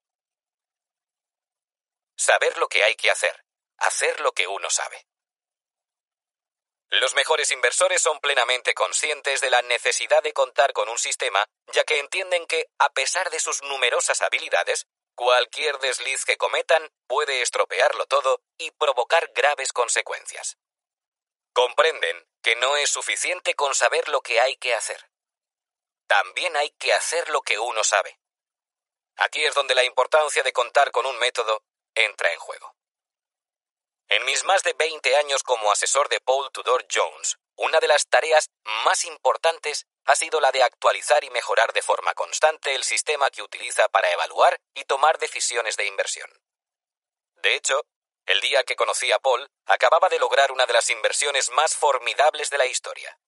Saber 2.16 2.56
lo 2.56 2.68
que 2.68 2.84
hay 2.84 2.96
que 2.96 3.10
hacer, 3.10 3.44
hacer 3.76 4.20
lo 4.20 4.32
que 4.32 4.46
uno 4.46 4.70
sabe. 4.70 5.06
Los 6.88 7.14
mejores 7.14 7.50
inversores 7.50 8.00
son 8.00 8.18
plenamente 8.20 8.72
conscientes 8.72 9.42
de 9.42 9.50
la 9.50 9.60
necesidad 9.60 10.22
de 10.22 10.32
contar 10.32 10.72
con 10.72 10.88
un 10.88 10.98
sistema, 10.98 11.44
ya 11.66 11.84
que 11.84 11.98
entienden 11.98 12.46
que, 12.46 12.70
a 12.78 12.88
pesar 12.94 13.28
de 13.28 13.40
sus 13.40 13.62
numerosas 13.62 14.22
habilidades, 14.22 14.86
Cualquier 15.18 15.80
desliz 15.80 16.24
que 16.24 16.36
cometan 16.36 16.92
puede 17.08 17.42
estropearlo 17.42 18.06
todo 18.06 18.40
y 18.56 18.70
provocar 18.70 19.32
graves 19.34 19.72
consecuencias. 19.72 20.58
Comprenden 21.52 22.24
que 22.40 22.54
no 22.54 22.76
es 22.76 22.88
suficiente 22.88 23.56
con 23.56 23.74
saber 23.74 24.08
lo 24.10 24.20
que 24.20 24.38
hay 24.38 24.54
que 24.58 24.74
hacer. 24.74 25.10
También 26.06 26.56
hay 26.56 26.70
que 26.70 26.92
hacer 26.92 27.30
lo 27.30 27.42
que 27.42 27.58
uno 27.58 27.82
sabe. 27.82 28.20
Aquí 29.16 29.44
es 29.44 29.56
donde 29.56 29.74
la 29.74 29.82
importancia 29.82 30.44
de 30.44 30.52
contar 30.52 30.92
con 30.92 31.04
un 31.04 31.18
método 31.18 31.64
entra 31.96 32.32
en 32.32 32.38
juego. 32.38 32.76
En 34.06 34.24
mis 34.24 34.44
más 34.44 34.62
de 34.62 34.74
20 34.74 35.16
años 35.16 35.42
como 35.42 35.72
asesor 35.72 36.08
de 36.08 36.20
Paul 36.20 36.48
Tudor 36.52 36.86
Jones, 36.88 37.40
una 37.58 37.80
de 37.80 37.88
las 37.88 38.08
tareas 38.08 38.50
más 38.84 39.04
importantes 39.04 39.86
ha 40.04 40.16
sido 40.16 40.40
la 40.40 40.50
de 40.52 40.62
actualizar 40.62 41.22
y 41.24 41.30
mejorar 41.30 41.72
de 41.72 41.82
forma 41.82 42.14
constante 42.14 42.74
el 42.74 42.84
sistema 42.84 43.30
que 43.30 43.42
utiliza 43.42 43.88
para 43.88 44.10
evaluar 44.10 44.58
y 44.74 44.84
tomar 44.84 45.18
decisiones 45.18 45.76
de 45.76 45.86
inversión. 45.86 46.30
De 47.42 47.54
hecho, 47.54 47.84
el 48.26 48.40
día 48.40 48.62
que 48.64 48.76
conocí 48.76 49.10
a 49.10 49.18
Paul, 49.18 49.50
acababa 49.66 50.08
de 50.08 50.18
lograr 50.18 50.52
una 50.52 50.66
de 50.66 50.74
las 50.74 50.90
inversiones 50.90 51.50
más 51.50 51.74
formidables 51.74 52.50
de 52.50 52.58
la 52.58 52.66
historia. 52.66 53.18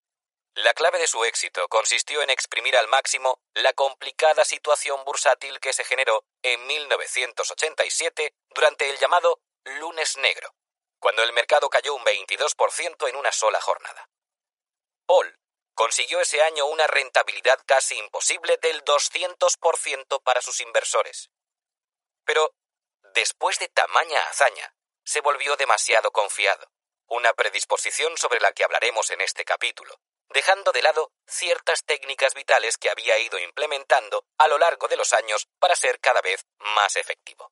La 0.54 0.74
clave 0.74 0.98
de 0.98 1.06
su 1.06 1.24
éxito 1.24 1.68
consistió 1.68 2.22
en 2.22 2.28
exprimir 2.28 2.76
al 2.76 2.88
máximo 2.88 3.40
la 3.54 3.72
complicada 3.72 4.44
situación 4.44 5.02
bursátil 5.04 5.58
que 5.60 5.72
se 5.72 5.84
generó 5.84 6.24
en 6.42 6.66
1987 6.66 8.34
durante 8.50 8.90
el 8.90 8.98
llamado 8.98 9.40
lunes 9.64 10.16
negro, 10.18 10.54
cuando 10.98 11.22
el 11.22 11.32
mercado 11.32 11.70
cayó 11.70 11.94
un 11.94 12.04
22% 12.04 13.08
en 13.08 13.16
una 13.16 13.32
sola 13.32 13.60
jornada. 13.60 14.08
Paul 15.10 15.36
consiguió 15.74 16.20
ese 16.20 16.40
año 16.40 16.66
una 16.66 16.86
rentabilidad 16.86 17.58
casi 17.66 17.98
imposible 17.98 18.58
del 18.62 18.84
200% 18.84 20.22
para 20.22 20.40
sus 20.40 20.60
inversores. 20.60 21.30
Pero, 22.24 22.54
después 23.12 23.58
de 23.58 23.66
tamaña 23.70 24.20
hazaña, 24.28 24.72
se 25.02 25.20
volvió 25.20 25.56
demasiado 25.56 26.12
confiado, 26.12 26.70
una 27.08 27.32
predisposición 27.32 28.16
sobre 28.18 28.38
la 28.38 28.52
que 28.52 28.62
hablaremos 28.62 29.10
en 29.10 29.20
este 29.20 29.44
capítulo, 29.44 30.00
dejando 30.28 30.70
de 30.70 30.82
lado 30.82 31.10
ciertas 31.26 31.84
técnicas 31.84 32.34
vitales 32.34 32.78
que 32.78 32.90
había 32.90 33.18
ido 33.18 33.36
implementando 33.40 34.24
a 34.38 34.46
lo 34.46 34.58
largo 34.58 34.86
de 34.86 34.96
los 34.96 35.12
años 35.12 35.48
para 35.58 35.74
ser 35.74 35.98
cada 35.98 36.20
vez 36.20 36.46
más 36.60 36.94
efectivo. 36.94 37.50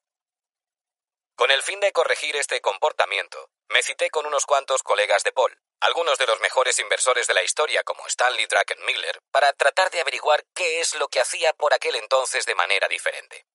Con 1.38 1.53
el 1.53 1.62
fin 1.62 1.78
de 1.78 1.92
corregir 1.92 2.35
este 2.35 2.60
comportamiento, 2.60 3.49
me 3.69 3.85
cité 3.85 4.10
con 4.10 4.26
unos 4.26 4.44
cuantos 4.44 4.83
colegas 4.83 5.22
de 5.22 5.31
Paul, 5.31 5.56
algunos 5.78 6.19
de 6.19 6.26
los 6.26 6.40
mejores 6.40 6.81
inversores 6.81 7.28
de 7.28 7.35
la 7.35 7.44
historia 7.44 7.85
como 7.85 8.04
Stanley 8.08 8.47
Druckenmiller, 8.47 9.22
para 9.31 9.53
tratar 9.53 9.88
de 9.92 10.01
averiguar 10.01 10.44
qué 10.53 10.81
es 10.81 10.97
lo 10.97 11.06
que 11.06 11.21
hacía 11.21 11.53
por 11.53 11.72
aquel 11.72 11.94
entonces 11.94 12.44
de 12.44 12.56
manera 12.56 12.88
diferente. 12.88 13.47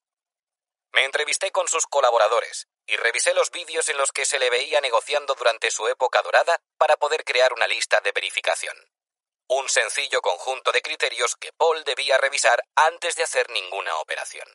Me 0.94 1.04
entrevisté 1.04 1.52
con 1.52 1.68
sus 1.68 1.86
colaboradores 1.86 2.70
y 2.86 2.96
revisé 2.96 3.34
los 3.34 3.52
vídeos 3.52 3.90
en 3.90 3.98
los 3.98 4.14
que 4.14 4.24
se 4.24 4.40
le 4.40 4.50
veía 4.50 4.80
negociando 4.80 5.36
durante 5.36 5.70
su 5.70 5.86
época 5.90 6.22
dorada 6.22 6.62
para 6.78 6.96
poder 6.96 7.26
crear 7.26 7.52
una 7.52 7.68
lista 7.68 8.00
de 8.00 8.14
verificación. 8.14 8.78
un 9.50 9.68
sencillo 9.68 10.22
conjunto 10.22 10.72
de 10.72 10.82
criterios 10.82 11.36
que 11.36 11.52
Paul 11.52 11.84
debía 11.84 12.18
revisar 12.18 12.64
antes 12.76 13.18
de 13.18 13.24
hacer 13.24 13.50
ninguna 13.50 13.98
operación. 13.98 14.48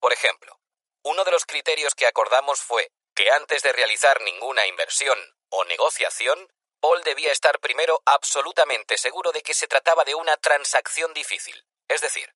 Por 0.00 0.12
ejemplo, 0.12 0.58
uno 1.04 1.24
de 1.24 1.32
los 1.32 1.46
criterios 1.46 1.94
que 1.94 2.06
acordamos 2.06 2.60
fue 2.60 2.90
que 3.14 3.30
antes 3.30 3.62
de 3.62 3.72
realizar 3.72 4.20
ninguna 4.22 4.66
inversión 4.66 5.18
o 5.50 5.64
negociación, 5.64 6.48
Paul 6.80 7.02
debía 7.02 7.30
estar 7.30 7.60
primero 7.60 8.02
absolutamente 8.04 8.96
seguro 8.96 9.32
de 9.32 9.42
que 9.42 9.54
se 9.54 9.68
trataba 9.68 10.04
de 10.04 10.14
una 10.14 10.36
transacción 10.36 11.12
difícil, 11.14 11.64
es 11.88 12.00
decir, 12.00 12.34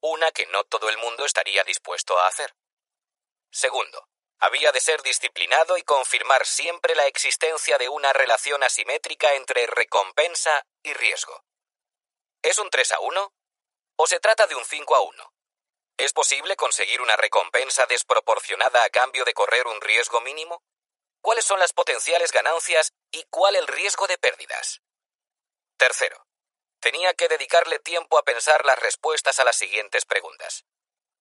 una 0.00 0.30
que 0.32 0.46
no 0.46 0.64
todo 0.64 0.88
el 0.88 0.98
mundo 0.98 1.24
estaría 1.24 1.64
dispuesto 1.64 2.18
a 2.18 2.26
hacer. 2.26 2.54
Segundo, 3.50 4.08
había 4.38 4.70
de 4.72 4.80
ser 4.80 5.02
disciplinado 5.02 5.78
y 5.78 5.82
confirmar 5.82 6.46
siempre 6.46 6.94
la 6.94 7.06
existencia 7.06 7.78
de 7.78 7.88
una 7.88 8.12
relación 8.12 8.62
asimétrica 8.62 9.34
entre 9.34 9.66
recompensa 9.66 10.66
y 10.82 10.92
riesgo. 10.92 11.44
¿Es 12.42 12.58
un 12.58 12.68
3 12.68 12.92
a 12.92 13.00
1? 13.00 13.32
¿O 13.96 14.06
se 14.06 14.20
trata 14.20 14.46
de 14.46 14.54
un 14.54 14.64
5 14.64 14.94
a 14.94 15.00
1? 15.00 15.32
¿Es 15.98 16.12
posible 16.12 16.56
conseguir 16.56 17.00
una 17.00 17.16
recompensa 17.16 17.86
desproporcionada 17.86 18.84
a 18.84 18.90
cambio 18.90 19.24
de 19.24 19.32
correr 19.32 19.66
un 19.66 19.80
riesgo 19.80 20.20
mínimo? 20.20 20.62
¿Cuáles 21.22 21.46
son 21.46 21.58
las 21.58 21.72
potenciales 21.72 22.32
ganancias 22.32 22.92
y 23.10 23.24
cuál 23.30 23.56
el 23.56 23.66
riesgo 23.66 24.06
de 24.06 24.18
pérdidas? 24.18 24.82
Tercero, 25.78 26.26
tenía 26.80 27.14
que 27.14 27.28
dedicarle 27.28 27.78
tiempo 27.78 28.18
a 28.18 28.24
pensar 28.24 28.66
las 28.66 28.78
respuestas 28.78 29.40
a 29.40 29.44
las 29.44 29.56
siguientes 29.56 30.04
preguntas. 30.04 30.66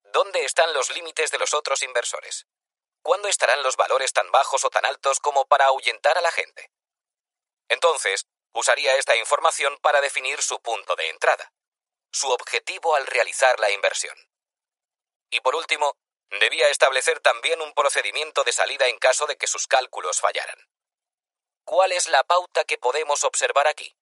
¿Dónde 0.04 0.44
están 0.44 0.74
los 0.74 0.90
límites 0.92 1.32
de 1.32 1.40
los 1.40 1.54
otros 1.54 1.82
inversores? 1.82 2.46
¿Cuándo 3.02 3.30
estarán 3.30 3.64
los 3.64 3.78
valores 3.78 4.12
tan 4.12 4.30
bajos 4.32 4.66
o 4.66 4.70
tan 4.70 4.86
altos 4.86 5.22
como 5.22 5.46
para 5.46 5.66
ahuyentar 5.66 6.18
a 6.18 6.22
la 6.22 6.32
gente? 6.32 6.70
Entonces, 7.70 8.28
usaría 8.54 8.96
esta 8.96 9.16
información 9.16 9.78
para 9.82 10.02
definir 10.02 10.42
su 10.42 10.60
punto 10.62 10.96
de 10.96 11.10
entrada, 11.10 11.54
su 12.12 12.30
objetivo 12.30 12.96
al 12.96 13.08
realizar 13.08 13.60
la 13.60 13.72
inversión. 13.72 14.18
Y 15.30 15.42
por 15.42 15.56
último, 15.56 15.98
debía 16.40 16.70
establecer 16.70 17.20
también 17.20 17.62
un 17.62 17.74
procedimiento 17.74 18.44
de 18.44 18.52
salida 18.52 18.88
en 18.88 18.98
caso 18.98 19.26
de 19.26 19.38
que 19.38 19.48
sus 19.48 19.68
cálculos 19.68 20.20
fallaran. 20.20 20.58
¿Cuál 21.64 21.92
es 21.92 22.08
la 22.08 22.24
pauta 22.24 22.64
que 22.64 22.78
podemos 22.78 23.24
observar 23.24 23.68
aquí? 23.68 23.96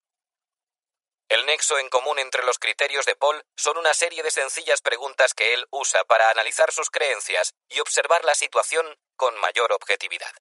El 1.29 1.45
nexo 1.45 1.79
en 1.79 1.89
común 1.89 2.19
entre 2.19 2.43
los 2.43 2.59
criterios 2.59 3.05
de 3.05 3.15
Paul 3.15 3.43
son 3.55 3.77
una 3.77 3.93
serie 3.93 4.21
de 4.21 4.31
sencillas 4.31 4.81
preguntas 4.81 5.33
que 5.33 5.53
él 5.53 5.65
usa 5.71 6.03
para 6.03 6.29
analizar 6.29 6.71
sus 6.71 6.89
creencias 6.89 7.53
y 7.69 7.79
observar 7.79 8.25
la 8.25 8.35
situación 8.35 8.97
con 9.15 9.35
mayor 9.37 9.71
objetividad. 9.71 10.33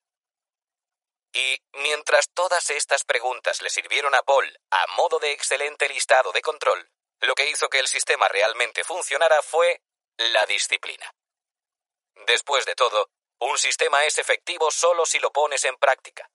Y 1.33 1.63
mientras 1.73 2.29
todas 2.35 2.69
estas 2.71 3.05
preguntas 3.05 3.63
le 3.63 3.71
sirvieron 3.71 4.15
a 4.15 4.23
Paul 4.23 4.59
a 4.71 4.87
modo 4.89 5.19
de 5.19 5.33
excelente 5.33 5.89
listado 5.89 6.33
de 6.33 6.43
control, 6.43 6.91
lo 7.21 7.35
que 7.35 7.49
hizo 7.49 7.71
que 7.71 7.79
el 7.79 7.87
sistema 7.87 8.29
realmente 8.29 8.85
funcionara 8.85 9.41
fue 9.41 9.81
la 10.31 10.45
disciplina. 10.47 11.15
Después 12.27 12.65
de 12.67 12.75
todo, 12.75 13.11
un 13.41 13.59
sistema 13.59 14.05
es 14.05 14.19
efectivo 14.19 14.71
solo 14.71 15.07
si 15.07 15.19
lo 15.19 15.33
pones 15.33 15.65
en 15.65 15.77
práctica. 15.77 16.31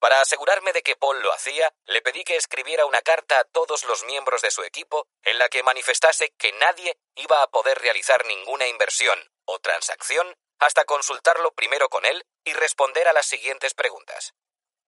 Para 0.00 0.20
asegurarme 0.22 0.72
de 0.72 0.82
que 0.82 0.96
Paul 0.96 1.20
lo 1.22 1.32
hacía, 1.32 1.72
le 1.84 2.00
pedí 2.00 2.24
que 2.24 2.36
escribiera 2.36 2.86
una 2.86 3.02
carta 3.02 3.38
a 3.38 3.44
todos 3.44 3.84
los 3.84 4.02
miembros 4.04 4.40
de 4.40 4.50
su 4.50 4.62
equipo 4.62 5.06
en 5.22 5.38
la 5.38 5.50
que 5.50 5.62
manifestase 5.62 6.32
que 6.38 6.52
nadie 6.52 6.98
iba 7.16 7.42
a 7.42 7.50
poder 7.50 7.78
realizar 7.78 8.24
ninguna 8.24 8.66
inversión 8.66 9.30
o 9.44 9.58
transacción 9.58 10.34
hasta 10.58 10.84
consultarlo 10.84 11.52
primero 11.52 11.88
con 11.90 12.06
él 12.06 12.24
y 12.44 12.54
responder 12.54 13.08
a 13.08 13.12
las 13.12 13.26
siguientes 13.26 13.74
preguntas. 13.74 14.32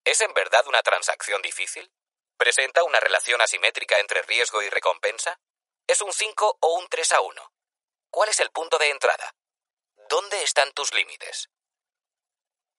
¿Es 0.03 0.21
en 0.21 0.33
verdad 0.33 0.67
una 0.67 0.81
transacción 0.81 1.41
difícil? 1.41 1.91
¿Presenta 2.37 2.83
una 2.83 2.99
relación 2.99 3.39
asimétrica 3.39 3.99
entre 3.99 4.23
riesgo 4.23 4.61
y 4.63 4.69
recompensa? 4.69 5.39
¿Es 5.87 6.01
un 6.01 6.11
5 6.11 6.57
o 6.59 6.73
un 6.79 6.87
3 6.87 7.13
a 7.13 7.21
1? 7.21 7.53
¿Cuál 8.13 8.29
es 8.29 8.39
el 8.41 8.51
punto 8.51 8.77
de 8.77 8.91
entrada? 8.91 9.33
¿Dónde 10.07 10.43
están 10.43 10.71
tus 10.73 10.93
límites? 10.93 11.49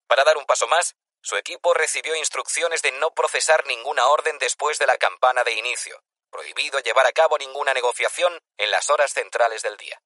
Para 0.06 0.22
dar 0.22 0.36
un 0.36 0.46
paso 0.46 0.68
más, 0.68 0.94
su 1.22 1.34
equipo 1.34 1.74
recibió 1.74 2.14
instrucciones 2.14 2.82
de 2.82 2.92
no 2.92 3.12
procesar 3.14 3.66
ninguna 3.66 4.06
orden 4.06 4.38
después 4.38 4.78
de 4.78 4.86
la 4.86 4.96
campana 4.96 5.42
de 5.42 5.54
inicio, 5.54 6.00
prohibido 6.30 6.78
llevar 6.78 7.08
a 7.08 7.12
cabo 7.12 7.36
ninguna 7.36 7.74
negociación 7.74 8.38
en 8.58 8.70
las 8.70 8.90
horas 8.90 9.12
centrales 9.12 9.62
del 9.62 9.76
día. 9.76 10.00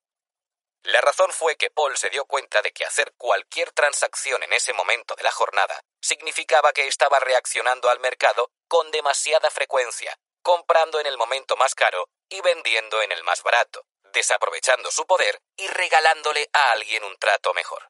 La 0.83 1.03
razón 1.03 1.31
fue 1.35 1.57
que 1.57 1.69
Paul 1.69 1.99
se 1.99 2.09
dio 2.09 2.25
cuenta 2.25 2.63
de 2.63 2.73
que 2.73 2.87
hacer 2.87 3.13
cualquier 3.19 3.73
transacción 3.73 4.43
en 4.43 4.55
ese 4.55 4.73
momento 4.73 5.15
de 5.15 5.25
la 5.25 5.31
jornada 5.31 5.85
significaba 6.01 6.73
que 6.73 6.87
estaba 6.87 7.21
reaccionando 7.21 7.91
al 7.91 8.01
mercado 8.01 8.51
con 8.67 8.91
demasiada 8.91 9.51
frecuencia, 9.51 10.19
comprando 10.41 11.01
en 11.01 11.07
el 11.07 11.19
momento 11.19 11.55
más 11.57 11.75
caro 11.75 12.09
y 12.31 12.41
vendiendo 12.41 13.03
en 13.03 13.13
el 13.13 13.23
más 13.25 13.43
barato, 13.43 13.85
desaprovechando 14.19 14.91
su 14.91 15.07
poder 15.07 15.41
y 15.57 15.69
regalándole 15.69 16.51
a 16.53 16.73
alguien 16.73 17.05
un 17.05 17.17
trato 17.19 17.55
mejor. 17.55 17.89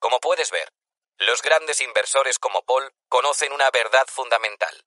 Como 0.00 0.18
puedes 0.18 0.50
ver, 0.50 0.72
los 1.16 1.42
grandes 1.42 1.80
inversores 1.80 2.40
como 2.40 2.64
Paul 2.64 2.92
conocen 3.08 3.52
una 3.52 3.70
verdad 3.70 4.06
fundamental. 4.08 4.84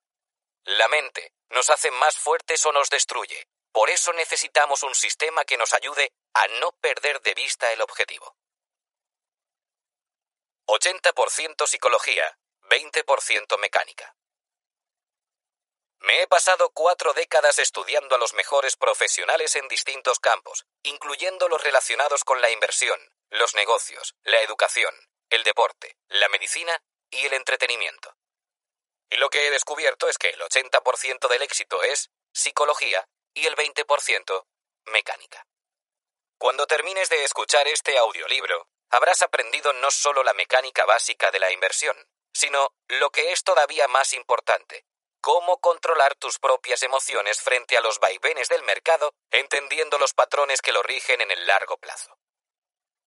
La 0.64 0.88
mente 0.88 1.32
nos 1.48 1.70
hace 1.70 1.90
más 1.90 2.18
fuertes 2.18 2.66
o 2.66 2.72
nos 2.72 2.90
destruye. 2.90 3.48
Por 3.72 3.88
eso 3.88 4.12
necesitamos 4.12 4.82
un 4.82 4.94
sistema 4.94 5.46
que 5.46 5.56
nos 5.56 5.72
ayude 5.72 6.12
a 6.34 6.48
no 6.60 6.72
perder 6.72 7.22
de 7.22 7.32
vista 7.32 7.72
el 7.72 7.80
objetivo. 7.80 8.36
80% 10.66 11.66
psicología, 11.66 12.38
20% 12.60 13.58
mecánica. 13.58 14.14
Me 16.04 16.20
he 16.20 16.26
pasado 16.26 16.68
cuatro 16.74 17.14
décadas 17.14 17.58
estudiando 17.58 18.14
a 18.14 18.18
los 18.18 18.34
mejores 18.34 18.76
profesionales 18.76 19.56
en 19.56 19.68
distintos 19.68 20.18
campos, 20.18 20.66
incluyendo 20.82 21.48
los 21.48 21.62
relacionados 21.62 22.24
con 22.24 22.42
la 22.42 22.50
inversión, 22.50 23.00
los 23.30 23.54
negocios, 23.54 24.14
la 24.22 24.42
educación, 24.42 24.94
el 25.30 25.42
deporte, 25.44 25.96
la 26.08 26.28
medicina 26.28 26.78
y 27.10 27.24
el 27.24 27.32
entretenimiento. 27.32 28.14
Y 29.08 29.16
lo 29.16 29.30
que 29.30 29.46
he 29.46 29.50
descubierto 29.50 30.06
es 30.06 30.18
que 30.18 30.28
el 30.28 30.40
80% 30.42 31.26
del 31.26 31.40
éxito 31.40 31.82
es 31.82 32.10
psicología 32.34 33.08
y 33.32 33.46
el 33.46 33.56
20% 33.56 34.46
mecánica. 34.84 35.46
Cuando 36.36 36.66
termines 36.66 37.08
de 37.08 37.24
escuchar 37.24 37.66
este 37.66 37.96
audiolibro, 37.96 38.68
habrás 38.90 39.22
aprendido 39.22 39.72
no 39.72 39.90
solo 39.90 40.22
la 40.22 40.34
mecánica 40.34 40.84
básica 40.84 41.30
de 41.30 41.38
la 41.38 41.50
inversión, 41.50 41.96
sino 42.34 42.74
lo 42.88 43.08
que 43.08 43.32
es 43.32 43.42
todavía 43.42 43.88
más 43.88 44.12
importante, 44.12 44.84
cómo 45.24 45.56
controlar 45.56 46.14
tus 46.16 46.38
propias 46.38 46.82
emociones 46.82 47.40
frente 47.40 47.78
a 47.78 47.80
los 47.80 47.98
vaivenes 47.98 48.50
del 48.50 48.62
mercado, 48.62 49.14
entendiendo 49.30 49.96
los 49.96 50.12
patrones 50.12 50.60
que 50.60 50.70
lo 50.70 50.82
rigen 50.82 51.22
en 51.22 51.30
el 51.30 51.46
largo 51.46 51.78
plazo. 51.78 52.18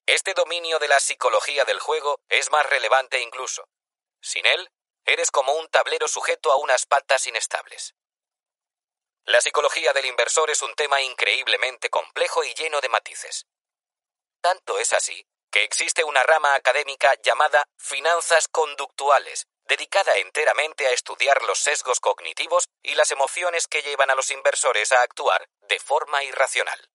Este 0.08 0.34
dominio 0.34 0.80
de 0.80 0.88
la 0.88 1.00
psicología 1.00 1.64
del 1.64 1.80
juego 1.80 2.20
es 2.28 2.50
más 2.50 2.66
relevante 2.66 3.22
incluso. 3.22 3.70
Sin 4.20 4.48
él, 4.48 4.68
eres 5.06 5.30
como 5.30 5.54
un 5.54 5.68
tablero 5.68 6.08
sujeto 6.08 6.52
a 6.52 6.56
unas 6.56 6.88
patas 6.88 7.28
inestables. 7.28 7.94
La 9.26 9.40
psicología 9.40 9.94
del 9.94 10.08
inversor 10.08 10.50
es 10.50 10.64
un 10.64 10.74
tema 10.74 11.00
increíblemente 11.04 11.92
complejo 11.92 12.44
y 12.44 12.52
lleno 12.56 12.82
de 12.82 12.90
matices. 12.90 13.46
Tanto 14.42 14.80
es 14.80 14.92
así 14.94 15.24
que 15.52 15.64
existe 15.64 16.04
una 16.04 16.24
rama 16.24 16.56
académica 16.56 17.14
llamada 17.22 17.64
finanzas 17.78 18.48
conductuales, 18.48 19.46
dedicada 19.68 20.18
enteramente 20.18 20.88
a 20.88 20.92
estudiar 20.92 21.44
los 21.44 21.60
sesgos 21.60 22.00
cognitivos 22.00 22.70
y 22.82 22.96
las 22.96 23.12
emociones 23.12 23.68
que 23.68 23.82
llevan 23.82 24.10
a 24.10 24.16
los 24.16 24.32
inversores 24.32 24.92
a 24.92 25.02
actuar 25.02 25.48
de 25.62 25.80
forma 25.80 26.24
irracional. 26.24 26.90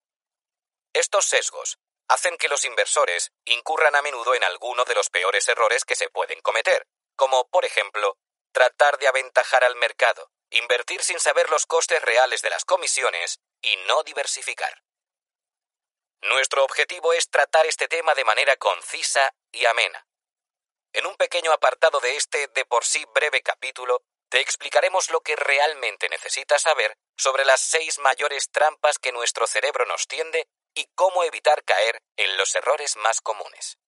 Estos 0.92 1.26
sesgos 1.26 1.78
hacen 2.08 2.37
que 2.37 2.49
los 2.49 2.65
inversores 2.65 3.33
incurran 3.44 3.94
a 3.97 4.03
menudo 4.03 4.35
en 4.35 4.44
alguno 4.44 4.85
de 4.85 4.94
los 4.94 5.10
peores 5.10 5.49
errores 5.49 5.85
que 5.85 5.97
se 5.97 6.10
pueden 6.10 6.40
cometer, 6.40 6.87
como, 7.17 7.49
por 7.49 7.65
ejemplo, 7.65 8.19
tratar 8.53 8.99
de 8.99 9.08
aventajar 9.08 9.65
al 9.65 9.76
mercado, 9.76 10.31
invertir 10.51 11.03
sin 11.03 11.21
saber 11.21 11.49
los 11.51 11.67
costes 11.67 12.03
reales 12.03 12.42
de 12.42 12.51
las 12.51 12.65
comisiones 12.65 13.40
y 13.62 13.76
no 13.88 14.03
diversificar. 14.03 14.83
Nuestro 16.22 16.65
objetivo 16.65 17.12
es 17.12 17.31
tratar 17.31 17.67
este 17.67 17.88
tema 17.88 18.15
de 18.15 18.24
manera 18.24 18.56
concisa 18.56 19.35
y 19.51 19.65
amena, 19.65 20.06
en 20.92 21.07
un 21.07 21.17
pequeño 21.17 21.53
apartado 21.53 22.01
de 22.01 22.17
este 22.17 22.49
de 22.49 22.65
por 22.65 22.85
sí 22.85 23.05
breve 23.15 23.42
capítulo, 23.42 24.03
te 24.28 24.41
explicaremos 24.41 25.10
lo 25.10 25.21
que 25.21 25.37
realmente 25.37 26.08
necesitas 26.08 26.62
saber 26.62 26.97
sobre 27.17 27.44
las 27.44 27.60
seis 27.60 27.99
mayores 27.99 28.51
trampas 28.51 28.99
que 28.99 29.12
nuestro 29.12 29.47
cerebro 29.47 29.85
nos 29.87 30.07
tiende 30.07 30.49
y 30.75 30.87
cómo 30.94 31.25
evitar 31.25 31.65
caer 31.65 32.03
en 32.17 32.37
los 32.37 32.55
errores 32.55 32.97
más 32.97 33.21
comunes. 33.21 33.78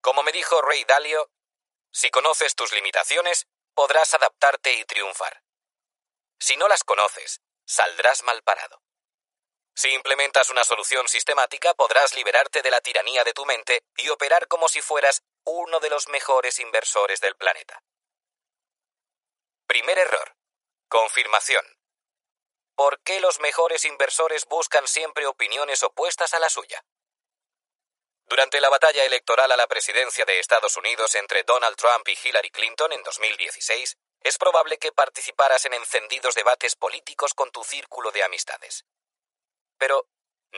Como 0.00 0.22
me 0.22 0.32
dijo 0.32 0.60
Ray 0.60 0.84
Dalio, 0.84 1.30
si 1.90 2.10
conoces 2.10 2.54
tus 2.54 2.72
limitaciones, 2.72 3.46
podrás 3.74 4.12
adaptarte 4.14 4.74
y 4.74 4.84
triunfar. 4.84 5.42
Si 6.38 6.56
no 6.56 6.68
las 6.68 6.84
conoces, 6.84 7.40
saldrás 7.64 8.22
mal 8.24 8.42
parado. 8.42 8.82
Si 9.74 9.88
implementas 9.92 10.50
una 10.50 10.64
solución 10.64 11.08
sistemática, 11.08 11.74
podrás 11.74 12.14
liberarte 12.14 12.62
de 12.62 12.70
la 12.70 12.80
tiranía 12.80 13.24
de 13.24 13.32
tu 13.32 13.44
mente 13.44 13.82
y 13.96 14.08
operar 14.08 14.46
como 14.46 14.68
si 14.68 14.82
fueras 14.82 15.22
uno 15.44 15.80
de 15.80 15.90
los 15.90 16.08
mejores 16.08 16.58
inversores 16.58 17.20
del 17.20 17.36
planeta. 17.36 17.82
Primer 19.66 19.98
error. 19.98 20.36
Confirmación. 20.88 21.64
¿Por 22.74 23.00
qué 23.02 23.20
los 23.20 23.40
mejores 23.40 23.84
inversores 23.84 24.46
buscan 24.46 24.86
siempre 24.88 25.26
opiniones 25.26 25.82
opuestas 25.82 26.34
a 26.34 26.38
la 26.38 26.50
suya? 26.50 26.84
Durante 28.26 28.60
la 28.60 28.70
batalla 28.70 29.04
electoral 29.04 29.52
a 29.52 29.56
la 29.56 29.66
presidencia 29.66 30.24
de 30.24 30.38
Estados 30.38 30.76
Unidos 30.76 31.14
entre 31.14 31.42
Donald 31.44 31.76
Trump 31.76 32.08
y 32.08 32.18
Hillary 32.22 32.50
Clinton 32.50 32.92
en 32.92 33.02
2016, 33.02 33.96
es 34.20 34.38
probable 34.38 34.78
que 34.78 34.92
participaras 34.92 35.66
en 35.66 35.74
encendidos 35.74 36.34
debates 36.34 36.74
políticos 36.74 37.34
con 37.34 37.50
tu 37.50 37.62
círculo 37.62 38.10
de 38.10 38.24
amistades. 38.24 38.84
Pero, 39.76 40.08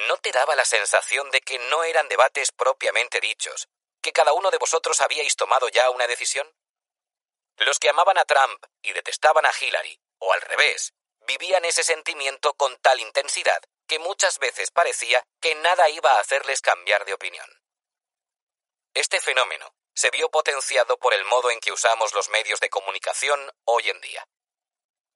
¿no 0.09 0.17
te 0.19 0.31
daba 0.31 0.55
la 0.55 0.65
sensación 0.65 1.31
de 1.31 1.41
que 1.41 1.59
no 1.59 1.83
eran 1.83 2.09
debates 2.09 2.53
propiamente 2.53 3.21
dichos, 3.21 3.69
que 4.07 4.13
cada 4.13 4.33
uno 4.35 4.53
de 4.53 4.59
vosotros 4.59 5.01
habíais 5.01 5.35
tomado 5.35 5.69
ya 5.69 5.91
una 5.91 6.07
decisión? 6.07 6.49
Los 7.57 7.81
que 7.81 7.89
amaban 7.89 8.17
a 8.19 8.25
Trump 8.25 8.65
y 8.81 8.93
detestaban 8.93 9.45
a 9.45 9.51
Hillary, 9.61 10.01
o 10.19 10.33
al 10.33 10.41
revés, 10.43 10.95
vivían 11.27 11.65
ese 11.65 11.83
sentimiento 11.83 12.55
con 12.55 12.77
tal 12.77 13.01
intensidad 13.01 13.61
que 13.89 13.99
muchas 13.99 14.39
veces 14.39 14.71
parecía 14.71 15.27
que 15.41 15.57
nada 15.57 15.89
iba 15.89 16.13
a 16.13 16.21
hacerles 16.21 16.61
cambiar 16.61 17.05
de 17.05 17.15
opinión. 17.15 17.49
Este 18.95 19.21
fenómeno 19.21 19.75
se 19.93 20.11
vio 20.11 20.31
potenciado 20.31 20.99
por 20.99 21.13
el 21.13 21.25
modo 21.25 21.51
en 21.51 21.59
que 21.59 21.73
usamos 21.73 22.15
los 22.15 22.29
medios 22.29 22.61
de 22.61 22.71
comunicación 22.71 23.51
hoy 23.65 23.91
en 23.91 24.01
día. 24.01 24.25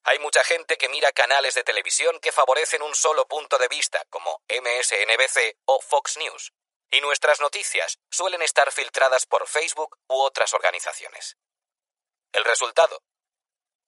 Hay 0.03 0.19
mucha 0.19 0.43
gente 0.43 0.77
que 0.79 0.89
mira 0.89 1.13
canales 1.13 1.55
de 1.55 1.63
televisión 1.63 2.19
que 2.19 2.33
favorecen 2.33 2.83
un 2.83 2.97
solo 2.97 3.29
punto 3.29 3.57
de 3.57 3.69
vista, 3.69 4.05
como 4.11 4.43
MSNBC 4.49 5.59
o 5.67 5.81
Fox 5.81 6.17
News, 6.17 6.53
y 6.91 7.01
nuestras 7.01 7.41
noticias 7.41 7.99
suelen 8.11 8.43
estar 8.43 8.73
filtradas 8.73 9.27
por 9.27 9.47
Facebook 9.47 9.99
u 10.09 10.21
otras 10.21 10.53
organizaciones. 10.55 11.37
El 12.33 12.45
resultado. 12.45 13.03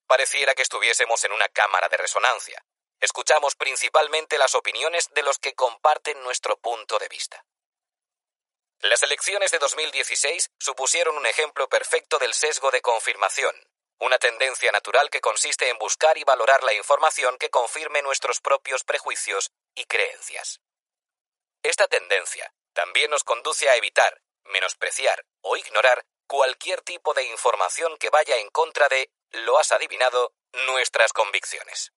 Pareciera 0.06 0.54
que 0.54 0.62
estuviésemos 0.62 1.24
en 1.24 1.32
una 1.32 1.48
cámara 1.48 1.88
de 1.88 1.96
resonancia. 1.96 2.64
Escuchamos 3.00 3.56
principalmente 3.56 4.38
las 4.38 4.54
opiniones 4.54 5.08
de 5.14 5.22
los 5.22 5.38
que 5.38 5.54
comparten 5.54 6.22
nuestro 6.22 6.56
punto 6.58 6.98
de 6.98 7.08
vista. 7.08 7.44
Las 8.80 9.02
elecciones 9.02 9.50
de 9.50 9.58
2016 9.58 10.50
supusieron 10.58 11.16
un 11.16 11.26
ejemplo 11.26 11.68
perfecto 11.68 12.18
del 12.18 12.34
sesgo 12.34 12.70
de 12.70 12.82
confirmación, 12.82 13.54
una 13.98 14.18
tendencia 14.18 14.72
natural 14.72 15.08
que 15.10 15.20
consiste 15.20 15.68
en 15.68 15.78
buscar 15.78 16.18
y 16.18 16.24
valorar 16.24 16.62
la 16.64 16.74
información 16.74 17.38
que 17.38 17.50
confirme 17.50 18.02
nuestros 18.02 18.40
propios 18.40 18.82
prejuicios 18.84 19.52
y 19.74 19.84
creencias. 19.84 20.60
Esta 21.62 21.86
tendencia 21.86 22.52
también 22.72 23.10
nos 23.10 23.24
conduce 23.24 23.68
a 23.68 23.76
evitar, 23.76 24.20
menospreciar 24.44 25.24
o 25.40 25.56
ignorar 25.56 26.04
cualquier 26.26 26.80
tipo 26.82 27.14
de 27.14 27.24
información 27.24 27.96
que 27.98 28.10
vaya 28.10 28.38
en 28.38 28.48
contra 28.50 28.88
de, 28.88 29.10
lo 29.30 29.58
has 29.58 29.72
adivinado, 29.72 30.34
nuestras 30.66 31.12
convicciones. 31.12 31.92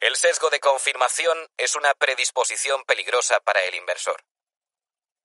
El 0.00 0.16
sesgo 0.16 0.50
de 0.50 0.60
confirmación 0.60 1.50
es 1.56 1.74
una 1.74 1.94
predisposición 1.94 2.84
peligrosa 2.84 3.40
para 3.40 3.64
el 3.64 3.74
inversor. 3.74 4.22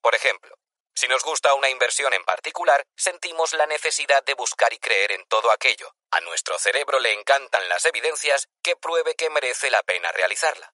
Por 0.01 0.15
ejemplo, 0.15 0.55
si 0.93 1.07
nos 1.07 1.23
gusta 1.23 1.53
una 1.53 1.69
inversión 1.69 2.13
en 2.13 2.23
particular, 2.23 2.85
sentimos 2.95 3.53
la 3.53 3.65
necesidad 3.65 4.23
de 4.23 4.33
buscar 4.33 4.71
y 4.73 4.77
creer 4.77 5.11
en 5.13 5.25
todo 5.25 5.51
aquello. 5.51 5.95
A 6.11 6.21
nuestro 6.21 6.59
cerebro 6.59 6.99
le 6.99 7.13
encantan 7.13 7.67
las 7.69 7.85
evidencias 7.85 8.47
que 8.61 8.75
pruebe 8.75 9.15
que 9.15 9.29
merece 9.29 9.69
la 9.69 9.83
pena 9.83 10.11
realizarla. 10.11 10.73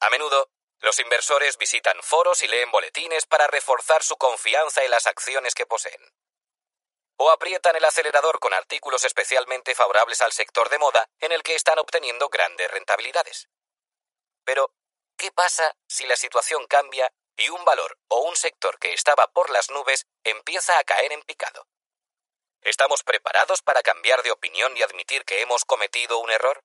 A 0.00 0.10
menudo, 0.10 0.50
los 0.80 0.98
inversores 0.98 1.58
visitan 1.58 2.02
foros 2.02 2.42
y 2.42 2.48
leen 2.48 2.70
boletines 2.70 3.26
para 3.26 3.46
reforzar 3.46 4.02
su 4.02 4.16
confianza 4.16 4.84
en 4.84 4.90
las 4.90 5.06
acciones 5.06 5.54
que 5.54 5.66
poseen. 5.66 6.00
O 7.18 7.30
aprietan 7.30 7.76
el 7.76 7.84
acelerador 7.84 8.38
con 8.40 8.52
artículos 8.52 9.04
especialmente 9.04 9.74
favorables 9.74 10.20
al 10.20 10.32
sector 10.32 10.68
de 10.68 10.78
moda 10.78 11.08
en 11.20 11.32
el 11.32 11.42
que 11.42 11.54
están 11.54 11.78
obteniendo 11.78 12.28
grandes 12.28 12.70
rentabilidades. 12.70 13.48
Pero, 14.44 14.70
¿qué 15.16 15.32
pasa 15.32 15.74
si 15.88 16.06
la 16.06 16.16
situación 16.16 16.66
cambia 16.66 17.10
y 17.36 17.48
un 17.50 17.64
valor 17.64 17.98
o 18.08 18.22
un 18.22 18.36
sector 18.36 18.78
que 18.78 18.92
estaba 18.92 19.26
por 19.28 19.50
las 19.50 19.70
nubes 19.70 20.06
empieza 20.24 20.78
a 20.78 20.84
caer 20.84 21.12
en 21.12 21.22
picado. 21.22 21.66
¿Estamos 22.62 23.02
preparados 23.04 23.62
para 23.62 23.82
cambiar 23.82 24.22
de 24.22 24.32
opinión 24.32 24.76
y 24.76 24.82
admitir 24.82 25.24
que 25.24 25.40
hemos 25.42 25.64
cometido 25.64 26.18
un 26.18 26.30
error? 26.30 26.64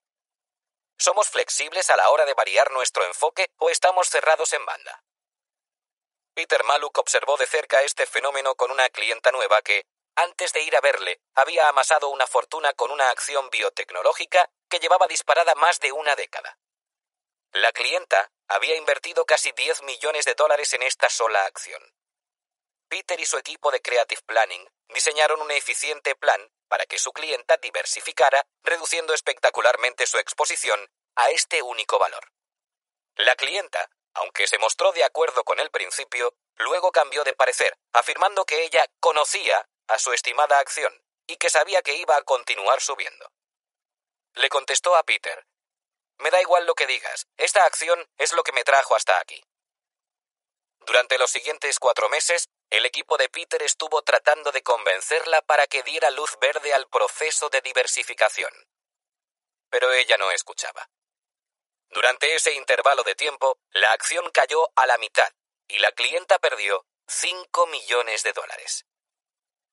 ¿Somos 1.01 1.29
flexibles 1.29 1.89
a 1.89 1.97
la 1.97 2.11
hora 2.11 2.25
de 2.25 2.35
variar 2.35 2.69
nuestro 2.69 3.03
enfoque 3.03 3.49
o 3.57 3.71
estamos 3.71 4.07
cerrados 4.07 4.53
en 4.53 4.63
banda? 4.67 5.03
Peter 6.35 6.63
Maluk 6.63 6.95
observó 6.99 7.37
de 7.37 7.47
cerca 7.47 7.81
este 7.81 8.05
fenómeno 8.05 8.53
con 8.53 8.69
una 8.69 8.87
clienta 8.89 9.31
nueva 9.31 9.63
que, 9.63 9.87
antes 10.15 10.53
de 10.53 10.61
ir 10.61 10.75
a 10.75 10.79
verle, 10.79 11.19
había 11.33 11.67
amasado 11.67 12.09
una 12.09 12.27
fortuna 12.27 12.73
con 12.73 12.91
una 12.91 13.09
acción 13.09 13.49
biotecnológica 13.49 14.51
que 14.69 14.77
llevaba 14.77 15.07
disparada 15.07 15.55
más 15.55 15.79
de 15.79 15.91
una 15.91 16.15
década. 16.15 16.59
La 17.51 17.71
clienta 17.71 18.31
había 18.47 18.75
invertido 18.75 19.25
casi 19.25 19.53
10 19.53 19.81
millones 19.81 20.25
de 20.25 20.35
dólares 20.35 20.71
en 20.73 20.83
esta 20.83 21.09
sola 21.09 21.45
acción. 21.45 21.81
Peter 22.89 23.19
y 23.19 23.25
su 23.25 23.39
equipo 23.39 23.71
de 23.71 23.81
Creative 23.81 24.21
Planning 24.27 24.69
diseñaron 24.89 25.41
un 25.41 25.49
eficiente 25.49 26.13
plan 26.13 26.51
para 26.71 26.85
que 26.85 26.97
su 26.97 27.11
clienta 27.11 27.57
diversificara, 27.57 28.47
reduciendo 28.63 29.13
espectacularmente 29.13 30.07
su 30.07 30.17
exposición 30.17 30.79
a 31.15 31.29
este 31.31 31.61
único 31.61 31.99
valor. 31.99 32.31
La 33.15 33.35
clienta, 33.35 33.89
aunque 34.13 34.47
se 34.47 34.57
mostró 34.57 34.93
de 34.93 35.03
acuerdo 35.03 35.43
con 35.43 35.59
el 35.59 35.69
principio, 35.69 36.33
luego 36.55 36.93
cambió 36.93 37.25
de 37.25 37.33
parecer, 37.33 37.77
afirmando 37.91 38.45
que 38.45 38.63
ella 38.63 38.85
conocía 39.01 39.67
a 39.87 39.99
su 39.99 40.13
estimada 40.13 40.59
acción 40.59 41.03
y 41.27 41.35
que 41.35 41.49
sabía 41.49 41.81
que 41.81 41.95
iba 41.95 42.15
a 42.15 42.23
continuar 42.23 42.79
subiendo. 42.79 43.29
Le 44.35 44.47
contestó 44.47 44.95
a 44.95 45.03
Peter 45.03 45.45
me 46.21 46.29
da 46.29 46.39
igual 46.39 46.65
lo 46.65 46.75
que 46.75 46.87
digas. 46.87 47.27
Esta 47.37 47.65
acción 47.65 48.07
es 48.17 48.33
lo 48.33 48.43
que 48.43 48.51
me 48.51 48.63
trajo 48.63 48.95
hasta 48.95 49.19
aquí. 49.19 49.43
Durante 50.85 51.17
los 51.17 51.31
siguientes 51.31 51.79
cuatro 51.79 52.09
meses, 52.09 52.47
el 52.71 52.85
equipo 52.85 53.17
de 53.17 53.27
Peter 53.27 53.61
estuvo 53.63 54.01
tratando 54.01 54.51
de 54.53 54.63
convencerla 54.63 55.41
para 55.41 55.67
que 55.67 55.83
diera 55.83 56.09
luz 56.09 56.39
verde 56.39 56.73
al 56.73 56.87
proceso 56.87 57.49
de 57.49 57.59
diversificación. 57.59 58.51
Pero 59.69 59.91
ella 59.91 60.17
no 60.17 60.31
escuchaba. 60.31 60.89
Durante 61.89 62.33
ese 62.33 62.53
intervalo 62.53 63.03
de 63.03 63.15
tiempo, 63.15 63.59
la 63.71 63.91
acción 63.91 64.31
cayó 64.31 64.71
a 64.77 64.87
la 64.87 64.97
mitad 64.97 65.29
y 65.67 65.79
la 65.79 65.91
clienta 65.91 66.39
perdió 66.39 66.85
5 67.07 67.67
millones 67.67 68.23
de 68.23 68.31
dólares. 68.31 68.85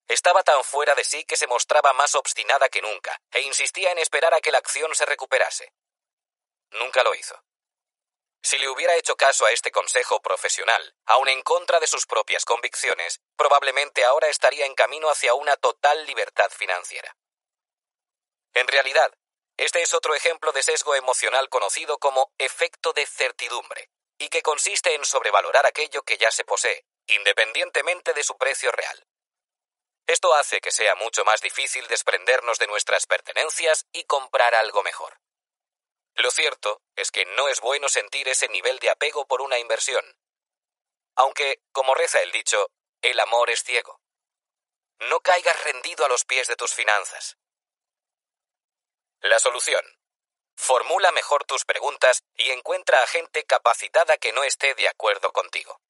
Estaba 0.08 0.42
tan 0.42 0.64
fuera 0.64 0.96
de 0.96 1.04
sí 1.04 1.24
que 1.24 1.36
se 1.36 1.46
mostraba 1.46 1.92
más 1.92 2.16
obstinada 2.16 2.68
que 2.68 2.82
nunca 2.82 3.20
e 3.30 3.42
insistía 3.42 3.92
en 3.92 3.98
esperar 3.98 4.34
a 4.34 4.40
que 4.40 4.50
la 4.50 4.58
acción 4.58 4.92
se 4.96 5.06
recuperase. 5.06 5.72
Nunca 6.70 7.04
lo 7.04 7.14
hizo. 7.14 7.40
Si 8.42 8.56
le 8.58 8.68
hubiera 8.68 8.94
hecho 8.96 9.16
caso 9.16 9.46
a 9.46 9.52
este 9.52 9.70
consejo 9.70 10.20
profesional, 10.20 10.94
aun 11.06 11.28
en 11.28 11.42
contra 11.42 11.80
de 11.80 11.86
sus 11.86 12.06
propias 12.06 12.44
convicciones, 12.44 13.20
probablemente 13.36 14.04
ahora 14.04 14.28
estaría 14.28 14.66
en 14.66 14.74
camino 14.74 15.10
hacia 15.10 15.34
una 15.34 15.56
total 15.56 16.06
libertad 16.06 16.50
financiera. 16.50 17.16
En 18.54 18.66
realidad, 18.68 19.12
este 19.56 19.82
es 19.82 19.92
otro 19.92 20.14
ejemplo 20.14 20.52
de 20.52 20.62
sesgo 20.62 20.94
emocional 20.94 21.48
conocido 21.48 21.98
como 21.98 22.32
efecto 22.38 22.92
de 22.92 23.06
certidumbre, 23.06 23.90
y 24.18 24.28
que 24.28 24.42
consiste 24.42 24.94
en 24.94 25.04
sobrevalorar 25.04 25.66
aquello 25.66 26.02
que 26.02 26.16
ya 26.16 26.30
se 26.30 26.44
posee, 26.44 26.84
independientemente 27.06 28.14
de 28.14 28.22
su 28.22 28.36
precio 28.36 28.70
real. 28.72 29.04
Esto 30.06 30.34
hace 30.34 30.60
que 30.60 30.70
sea 30.70 30.94
mucho 30.94 31.24
más 31.24 31.40
difícil 31.40 31.86
desprendernos 31.88 32.58
de 32.58 32.66
nuestras 32.66 33.06
pertenencias 33.06 33.86
y 33.92 34.04
comprar 34.04 34.54
algo 34.54 34.82
mejor. 34.82 35.18
Lo 36.18 36.32
cierto 36.32 36.82
es 36.96 37.12
que 37.12 37.24
no 37.26 37.46
es 37.48 37.60
bueno 37.60 37.88
sentir 37.88 38.28
ese 38.28 38.48
nivel 38.48 38.80
de 38.80 38.90
apego 38.90 39.28
por 39.28 39.40
una 39.40 39.60
inversión. 39.60 40.04
Aunque, 41.14 41.62
como 41.70 41.94
reza 41.94 42.20
el 42.22 42.32
dicho, 42.32 42.70
el 43.02 43.20
amor 43.20 43.50
es 43.50 43.62
ciego. 43.62 44.00
No 44.98 45.20
caigas 45.20 45.62
rendido 45.62 46.04
a 46.04 46.08
los 46.08 46.24
pies 46.24 46.48
de 46.48 46.56
tus 46.56 46.74
finanzas. 46.74 47.36
La 49.20 49.38
solución. 49.38 49.80
Formula 50.56 51.12
mejor 51.12 51.44
tus 51.44 51.64
preguntas 51.64 52.24
y 52.34 52.50
encuentra 52.50 53.00
a 53.00 53.06
gente 53.06 53.44
capacitada 53.44 54.18
que 54.18 54.32
no 54.32 54.42
esté 54.42 54.74
de 54.74 54.88
acuerdo 54.88 55.30
contigo. 55.32 55.80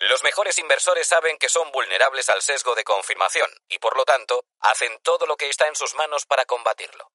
Los 0.00 0.24
mejores 0.24 0.58
inversores 0.58 1.06
saben 1.06 1.38
que 1.38 1.48
son 1.48 1.70
vulnerables 1.70 2.28
al 2.30 2.42
sesgo 2.42 2.74
de 2.74 2.82
confirmación 2.82 3.48
y 3.68 3.78
por 3.78 3.96
lo 3.96 4.04
tanto 4.04 4.44
hacen 4.58 4.98
todo 5.02 5.26
lo 5.26 5.36
que 5.36 5.48
está 5.48 5.68
en 5.68 5.76
sus 5.76 5.94
manos 5.94 6.26
para 6.26 6.46
combatirlo. 6.46 7.12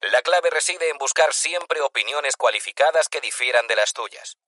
La 0.00 0.22
clave 0.22 0.48
reside 0.50 0.88
en 0.88 0.98
buscar 0.98 1.34
siempre 1.34 1.80
opiniones 1.82 2.36
cualificadas 2.36 3.08
que 3.08 3.20
difieran 3.20 3.66
de 3.66 3.76
las 3.76 3.92
tuyas. 3.92 4.38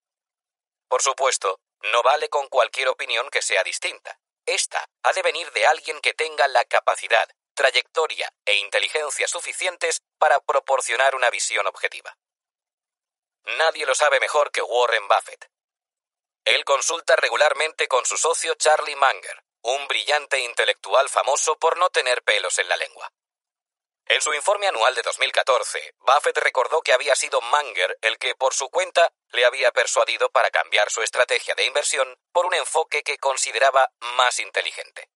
Por 0.89 1.03
supuesto, 1.03 1.61
no 1.83 2.03
vale 2.03 2.29
con 2.31 2.49
cualquier 2.49 2.89
opinión 2.89 3.29
que 3.31 3.43
sea 3.43 3.63
distinta. 3.63 4.19
Esta 4.47 4.89
ha 5.03 5.13
de 5.13 5.23
venir 5.23 5.51
de 5.53 5.67
alguien 5.67 6.01
que 6.01 6.15
tenga 6.15 6.49
la 6.49 6.65
capacidad, 6.65 7.29
trayectoria 7.55 8.33
e 8.45 8.57
inteligencia 8.57 9.29
suficientes 9.29 10.01
para 10.19 10.41
proporcionar 10.41 11.15
una 11.15 11.31
visión 11.31 11.67
objetiva. 11.67 12.17
Nadie 13.45 13.85
lo 13.87 13.95
sabe 13.95 14.21
mejor 14.21 14.51
que 14.53 14.63
Warren 14.63 15.07
Buffett. 15.07 15.51
Él 16.45 16.65
consulta 16.65 17.15
regularmente 17.17 17.89
con 17.89 18.05
su 18.07 18.17
socio 18.17 18.55
Charlie 18.55 18.97
Munger, 18.97 19.45
un 19.63 19.87
brillante 19.87 20.41
intelectual 20.41 21.09
famoso 21.09 21.57
por 21.59 21.77
no 21.77 21.91
tener 21.91 22.23
pelos 22.23 22.59
en 22.59 22.69
la 22.69 22.77
lengua. 22.77 23.13
En 24.07 24.21
su 24.21 24.35
informe 24.35 24.67
anual 24.67 24.95
de 24.95 25.03
2014, 25.03 25.95
Buffett 26.01 26.39
recordó 26.39 26.83
que 26.83 26.93
había 26.93 27.15
sido 27.15 27.41
Munger 27.41 27.99
el 28.03 28.19
que, 28.19 28.35
por 28.35 28.53
su 28.53 28.69
cuenta, 28.69 29.13
le 29.31 29.45
había 29.45 29.71
persuadido 29.73 30.31
para 30.31 30.51
cambiar 30.51 30.91
su 30.91 31.03
estrategia 31.03 31.55
de 31.55 31.65
inversión 31.65 32.19
por 32.33 32.47
un 32.47 32.55
enfoque 32.55 33.03
que 33.03 33.19
consideraba 33.19 33.91
más 34.17 34.41
inteligente. 34.41 35.09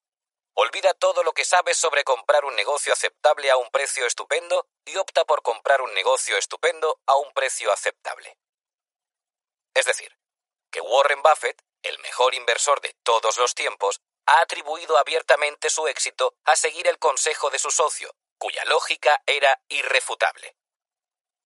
Olvida 0.54 0.94
todo 0.94 1.22
lo 1.22 1.34
que 1.34 1.44
sabes 1.44 1.76
sobre 1.76 2.04
comprar 2.04 2.46
un 2.46 2.56
negocio 2.56 2.92
aceptable 2.92 3.50
a 3.50 3.58
un 3.58 3.70
precio 3.70 4.06
estupendo 4.06 4.66
y 4.86 4.96
opta 4.96 5.26
por 5.26 5.42
comprar 5.42 5.82
un 5.82 5.92
negocio 5.92 6.38
estupendo 6.38 6.98
a 7.06 7.16
un 7.16 7.30
precio 7.34 7.70
aceptable. 7.72 8.38
Es 9.74 9.84
decir, 9.84 10.16
que 10.70 10.80
Warren 10.80 11.20
Buffett, 11.22 11.62
el 11.82 11.98
mejor 11.98 12.34
inversor 12.34 12.80
de 12.80 12.94
todos 13.02 13.36
los 13.36 13.54
tiempos, 13.54 14.00
ha 14.24 14.40
atribuido 14.40 14.96
abiertamente 14.96 15.68
su 15.68 15.86
éxito 15.88 16.34
a 16.44 16.56
seguir 16.56 16.86
el 16.88 16.98
consejo 16.98 17.50
de 17.50 17.58
su 17.58 17.70
socio, 17.70 18.14
cuya 18.38 18.64
lógica 18.64 19.22
era 19.26 19.60
irrefutable. 19.68 20.56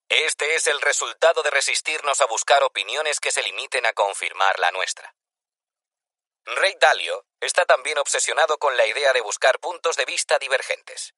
Este 0.09 0.57
es 0.57 0.67
el 0.67 0.81
resultado 0.81 1.43
de 1.43 1.51
resistirnos 1.51 2.21
a 2.21 2.27
buscar 2.27 2.65
opiniones 2.65 3.21
que 3.21 3.31
se 3.31 3.43
limiten 3.43 3.87
a 3.87 3.93
confirmar 3.93 4.59
la 4.59 4.73
nuestra. 4.73 5.15
Ray 6.45 6.75
Dalio 6.81 7.27
está 7.41 7.65
también 7.65 7.99
obsesionado 7.99 8.59
con 8.59 8.77
la 8.77 8.87
idea 8.87 9.13
de 9.13 9.21
buscar 9.21 9.61
puntos 9.61 9.97
de 9.97 10.05
vista 10.05 10.39
divergentes. 10.39 11.15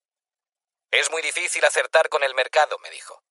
Es 0.90 1.10
muy 1.10 1.22
difícil 1.22 1.64
acertar 1.64 2.10
con 2.10 2.22
el 2.22 2.34
mercado, 2.34 2.78
me 2.80 2.90
dijo. 2.90 3.22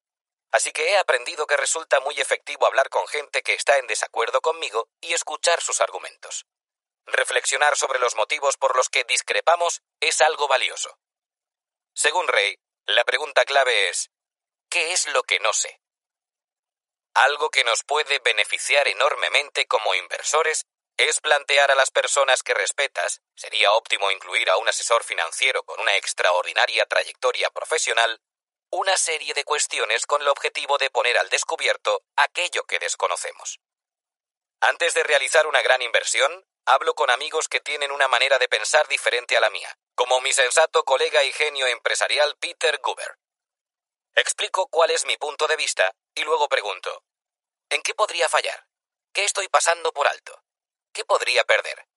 Así 0.52 0.72
que 0.72 0.90
he 0.90 0.98
aprendido 0.98 1.46
que 1.46 1.58
resulta 1.58 2.00
muy 2.00 2.20
efectivo 2.20 2.66
hablar 2.66 2.90
con 2.90 3.08
gente 3.08 3.44
que 3.44 3.54
está 3.54 3.78
en 3.78 3.88
desacuerdo 3.88 4.42
conmigo 4.42 4.90
y 5.00 5.14
escuchar 5.14 5.62
sus 5.62 5.80
argumentos. 5.80 6.46
Reflexionar 7.06 7.78
sobre 7.78 8.00
los 8.00 8.16
motivos 8.16 8.58
por 8.58 8.76
los 8.76 8.90
que 8.90 9.04
discrepamos 9.04 9.82
es 10.00 10.22
algo 10.22 10.48
valioso. 10.48 10.98
Según 11.94 12.28
Rey, 12.28 12.58
la 12.86 13.04
pregunta 13.04 13.46
clave 13.46 13.90
es, 13.90 14.10
¿qué 14.70 14.94
es 14.94 15.08
lo 15.08 15.24
que 15.24 15.40
no 15.40 15.54
sé? 15.54 15.82
Algo 17.14 17.50
que 17.50 17.64
nos 17.64 17.84
puede 17.84 18.20
beneficiar 18.20 18.88
enormemente 18.88 19.66
como 19.68 19.94
inversores 19.96 20.66
es 20.98 21.20
plantear 21.20 21.72
a 21.72 21.76
las 21.76 21.92
personas 21.92 22.44
que 22.44 22.54
respetas, 22.54 23.22
sería 23.36 23.72
óptimo 23.74 24.12
incluir 24.12 24.50
a 24.50 24.58
un 24.58 24.70
asesor 24.70 25.04
financiero 25.04 25.64
con 25.64 25.80
una 25.80 25.96
extraordinaria 25.98 26.86
trayectoria 26.86 27.50
profesional, 27.50 28.22
una 28.70 28.96
serie 28.96 29.34
de 29.34 29.44
cuestiones 29.44 30.06
con 30.06 30.22
el 30.22 30.30
objetivo 30.30 30.78
de 30.78 30.90
poner 30.90 31.18
al 31.18 31.30
descubierto 31.30 32.04
aquello 32.16 32.64
que 32.64 32.80
desconocemos. 32.80 33.60
Antes 34.62 34.94
de 34.94 35.04
realizar 35.04 35.48
una 35.48 35.62
gran 35.62 35.82
inversión, 35.82 36.46
hablo 36.66 36.94
con 36.94 37.10
amigos 37.10 37.50
que 37.50 37.60
tienen 37.60 37.92
una 37.92 38.08
manera 38.08 38.38
de 38.38 38.48
pensar 38.48 38.88
diferente 38.88 39.36
a 39.36 39.42
la 39.42 39.50
mía, 39.50 39.76
como 40.02 40.20
mi 40.22 40.34
sensato 40.34 40.84
colega 40.84 41.24
y 41.26 41.32
genio 41.32 41.68
empresarial 41.68 42.36
Peter 42.40 42.80
Guber. 42.82 43.20
Explico 44.16 44.66
cuál 44.66 44.90
es 44.90 45.06
mi 45.06 45.16
punto 45.18 45.46
de 45.46 45.56
vista 45.56 45.94
y 46.16 46.24
luego 46.24 46.50
pregunto, 46.50 47.04
¿en 47.70 47.84
qué 47.84 47.94
podría 47.94 48.28
fallar? 48.28 48.66
¿Qué 49.14 49.26
estoy 49.26 49.48
pasando 49.48 49.92
por 49.94 50.08
alto? 50.08 50.44
¿Qué 50.92 51.06
podría 51.06 51.44
perder? 51.44 51.88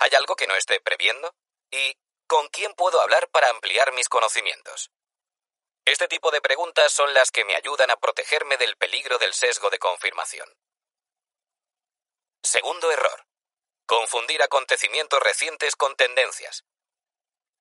¿Hay 0.00 0.10
algo 0.16 0.34
que 0.34 0.48
no 0.48 0.56
esté 0.56 0.80
previendo? 0.80 1.36
¿Y 1.70 1.96
con 2.26 2.48
quién 2.48 2.74
puedo 2.74 3.00
hablar 3.00 3.30
para 3.30 3.50
ampliar 3.50 3.92
mis 3.92 4.08
conocimientos? 4.08 4.90
Este 5.84 6.08
tipo 6.08 6.32
de 6.32 6.40
preguntas 6.40 6.92
son 6.92 7.14
las 7.14 7.30
que 7.30 7.44
me 7.44 7.54
ayudan 7.54 7.92
a 7.92 7.96
protegerme 7.96 8.56
del 8.56 8.76
peligro 8.76 9.18
del 9.18 9.34
sesgo 9.34 9.70
de 9.70 9.78
confirmación. 9.78 10.52
Segundo 12.42 12.90
error. 12.90 13.24
Confundir 13.86 14.42
acontecimientos 14.42 15.20
recientes 15.20 15.76
con 15.76 15.94
tendencias. 15.94 16.64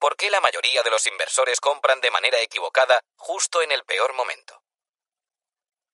¿Por 0.02 0.18
qué 0.18 0.32
la 0.32 0.42
mayoría 0.42 0.82
de 0.82 0.90
los 0.90 1.06
inversores 1.06 1.60
compran 1.60 2.02
de 2.02 2.10
manera 2.10 2.40
equivocada 2.40 3.00
justo 3.18 3.62
en 3.62 3.72
el 3.72 3.86
peor 3.86 4.14
momento? 4.14 4.64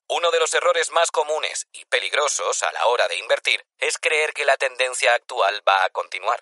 Uno 0.07 0.31
de 0.31 0.39
los 0.39 0.53
errores 0.53 0.91
más 0.91 1.11
comunes 1.11 1.67
y 1.73 1.83
peligrosos 1.83 2.63
a 2.63 2.71
la 2.71 2.85
hora 2.85 3.09
de 3.09 3.17
invertir 3.17 3.65
es 3.79 3.97
creer 3.97 4.31
que 4.31 4.45
la 4.45 4.55
tendencia 4.55 5.13
actual 5.13 5.61
va 5.67 5.83
a 5.83 5.89
continuar. 5.89 6.41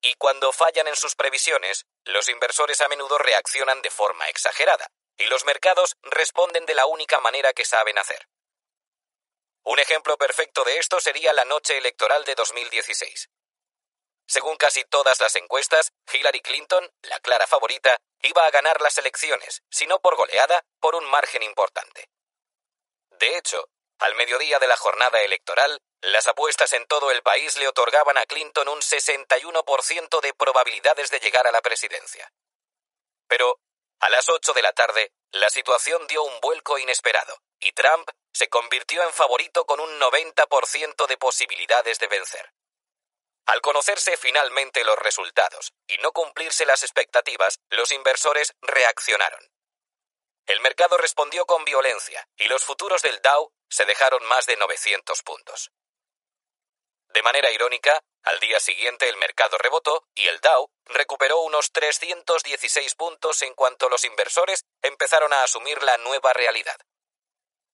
Y 0.00 0.14
cuando 0.14 0.52
fallan 0.52 0.88
en 0.88 0.96
sus 0.96 1.14
previsiones, 1.16 1.84
los 2.04 2.30
inversores 2.30 2.80
a 2.80 2.88
menudo 2.88 3.18
reaccionan 3.18 3.82
de 3.82 3.90
forma 3.90 4.30
exagerada, 4.30 4.90
y 5.18 5.26
los 5.26 5.44
mercados 5.44 5.98
responden 6.00 6.64
de 6.64 6.76
la 6.76 6.86
única 6.86 7.20
manera 7.20 7.52
que 7.52 7.66
saben 7.66 7.98
hacer. 7.98 8.26
Un 9.64 9.80
ejemplo 9.80 10.16
perfecto 10.16 10.64
de 10.64 10.78
esto 10.78 10.98
sería 10.98 11.34
la 11.34 11.44
noche 11.44 11.76
electoral 11.76 12.24
de 12.24 12.34
2016. 12.34 13.28
Según 14.26 14.56
casi 14.56 14.84
todas 14.84 15.20
las 15.20 15.36
encuestas, 15.36 15.92
Hillary 16.12 16.40
Clinton, 16.40 16.90
la 17.02 17.20
clara 17.20 17.46
favorita, 17.46 17.96
iba 18.22 18.46
a 18.46 18.50
ganar 18.50 18.80
las 18.80 18.96
elecciones, 18.98 19.62
si 19.70 19.86
no 19.86 20.00
por 20.00 20.16
goleada, 20.16 20.64
por 20.80 20.94
un 20.94 21.04
margen 21.04 21.42
importante. 21.42 22.08
De 23.10 23.36
hecho, 23.36 23.68
al 23.98 24.14
mediodía 24.16 24.58
de 24.58 24.66
la 24.66 24.76
jornada 24.76 25.20
electoral, 25.22 25.80
las 26.00 26.26
apuestas 26.26 26.72
en 26.72 26.86
todo 26.86 27.10
el 27.10 27.22
país 27.22 27.56
le 27.56 27.68
otorgaban 27.68 28.18
a 28.18 28.26
Clinton 28.26 28.68
un 28.68 28.80
61% 28.80 30.20
de 30.20 30.34
probabilidades 30.34 31.10
de 31.10 31.20
llegar 31.20 31.46
a 31.46 31.52
la 31.52 31.62
presidencia. 31.62 32.30
Pero, 33.28 33.60
a 34.00 34.10
las 34.10 34.28
8 34.28 34.52
de 34.52 34.62
la 34.62 34.72
tarde, 34.72 35.12
la 35.32 35.48
situación 35.48 36.06
dio 36.06 36.22
un 36.22 36.40
vuelco 36.40 36.78
inesperado, 36.78 37.38
y 37.60 37.72
Trump 37.72 38.08
se 38.32 38.48
convirtió 38.48 39.02
en 39.02 39.12
favorito 39.12 39.64
con 39.64 39.80
un 39.80 39.98
90% 39.98 41.06
de 41.06 41.16
posibilidades 41.16 41.98
de 41.98 42.06
vencer. 42.08 42.52
Al 43.46 43.60
conocerse 43.60 44.16
finalmente 44.16 44.84
los 44.84 44.98
resultados 44.98 45.74
y 45.86 45.98
no 45.98 46.12
cumplirse 46.12 46.64
las 46.64 46.82
expectativas, 46.82 47.60
los 47.68 47.92
inversores 47.92 48.54
reaccionaron. 48.62 49.40
El 50.46 50.60
mercado 50.60 50.96
respondió 50.98 51.46
con 51.46 51.64
violencia 51.64 52.26
y 52.36 52.48
los 52.48 52.64
futuros 52.64 53.02
del 53.02 53.20
Dow 53.22 53.52
se 53.68 53.84
dejaron 53.84 54.24
más 54.24 54.46
de 54.46 54.56
900 54.56 55.22
puntos. 55.22 55.70
De 57.08 57.22
manera 57.22 57.50
irónica, 57.50 58.02
al 58.24 58.40
día 58.40 58.58
siguiente 58.60 59.08
el 59.08 59.16
mercado 59.18 59.56
rebotó 59.58 60.06
y 60.14 60.26
el 60.26 60.40
Dow 60.40 60.70
recuperó 60.86 61.40
unos 61.40 61.70
316 61.70 62.94
puntos 62.94 63.42
en 63.42 63.54
cuanto 63.54 63.88
los 63.88 64.04
inversores 64.04 64.64
empezaron 64.82 65.32
a 65.32 65.42
asumir 65.42 65.82
la 65.82 65.96
nueva 65.98 66.32
realidad. 66.32 66.78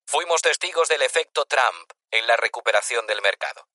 Fuimos 0.06 0.42
testigos 0.42 0.88
del 0.88 1.03
efecto 1.03 1.47
Trump 1.47 1.92
en 2.10 2.26
la 2.26 2.36
recuperación 2.36 3.06
del 3.06 3.22
mercado. 3.22 3.69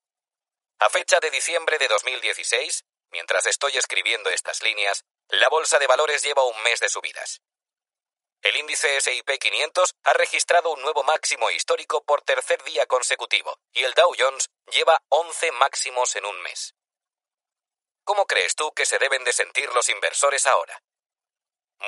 A 0.79 0.89
fecha 0.89 1.19
de 1.21 1.31
diciembre 1.31 1.77
de 1.77 1.87
2016, 1.87 2.83
mientras 3.11 3.45
estoy 3.45 3.77
escribiendo 3.77 4.29
estas 4.29 4.61
líneas, 4.61 5.05
la 5.29 5.47
bolsa 5.47 5.79
de 5.79 5.87
valores 5.87 6.21
lleva 6.21 6.43
un 6.43 6.61
mes 6.63 6.81
de 6.81 6.89
subidas. 6.89 7.41
El 8.41 8.57
índice 8.57 8.99
SIP 8.99 9.27
500 9.39 9.95
ha 10.03 10.13
registrado 10.13 10.71
un 10.71 10.81
nuevo 10.81 11.01
máximo 11.03 11.49
histórico 11.49 12.03
por 12.03 12.21
tercer 12.23 12.61
día 12.63 12.85
consecutivo 12.85 13.57
y 13.71 13.83
el 13.83 13.93
Dow 13.93 14.13
Jones 14.19 14.49
lleva 14.71 15.01
11 15.09 15.51
máximos 15.53 16.15
en 16.17 16.25
un 16.25 16.41
mes. 16.41 16.75
¿Cómo 18.03 18.27
crees 18.27 18.53
tú 18.55 18.71
que 18.73 18.85
se 18.85 18.99
deben 18.99 19.23
de 19.23 19.31
sentir 19.31 19.73
los 19.73 19.89
inversores 19.89 20.45
ahora? 20.45 20.83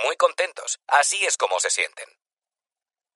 Muy 0.04 0.16
contentos, 0.16 0.80
así 0.88 1.24
es 1.26 1.38
como 1.38 1.60
se 1.60 1.70
sienten. 1.70 2.10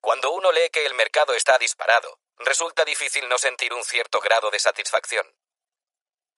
Cuando 0.02 0.32
uno 0.32 0.52
lee 0.52 0.70
que 0.72 0.86
el 0.86 0.94
mercado 0.94 1.34
está 1.34 1.58
disparado, 1.58 2.20
resulta 2.38 2.84
difícil 2.84 3.28
no 3.30 3.38
sentir 3.38 3.74
un 3.74 3.84
cierto 3.84 4.20
grado 4.20 4.52
de 4.52 4.60
satisfacción. 4.60 5.26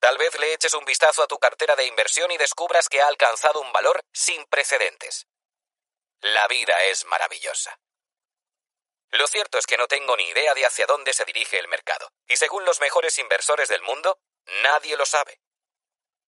Tal 0.04 0.18
vez 0.18 0.38
le 0.38 0.52
eches 0.52 0.74
un 0.74 0.84
vistazo 0.84 1.22
a 1.22 1.26
tu 1.26 1.38
cartera 1.38 1.76
de 1.76 1.86
inversión 1.86 2.30
y 2.30 2.36
descubras 2.36 2.90
que 2.90 3.00
ha 3.00 3.06
alcanzado 3.06 3.62
un 3.62 3.72
valor 3.72 4.04
sin 4.12 4.44
precedentes. 4.48 5.26
La 6.20 6.46
vida 6.46 6.74
es 6.90 7.06
maravillosa. 7.06 7.80
Lo 9.12 9.26
cierto 9.26 9.56
es 9.56 9.64
que 9.64 9.78
no 9.78 9.86
tengo 9.86 10.14
ni 10.18 10.24
idea 10.24 10.52
de 10.52 10.66
hacia 10.66 10.84
dónde 10.84 11.14
se 11.14 11.24
dirige 11.24 11.58
el 11.58 11.68
mercado, 11.68 12.12
y 12.28 12.36
según 12.36 12.66
los 12.66 12.80
mejores 12.80 13.18
inversores 13.18 13.70
del 13.70 13.80
mundo, 13.80 14.18
nadie 14.62 14.94
lo 14.98 15.06
sabe. 15.06 15.40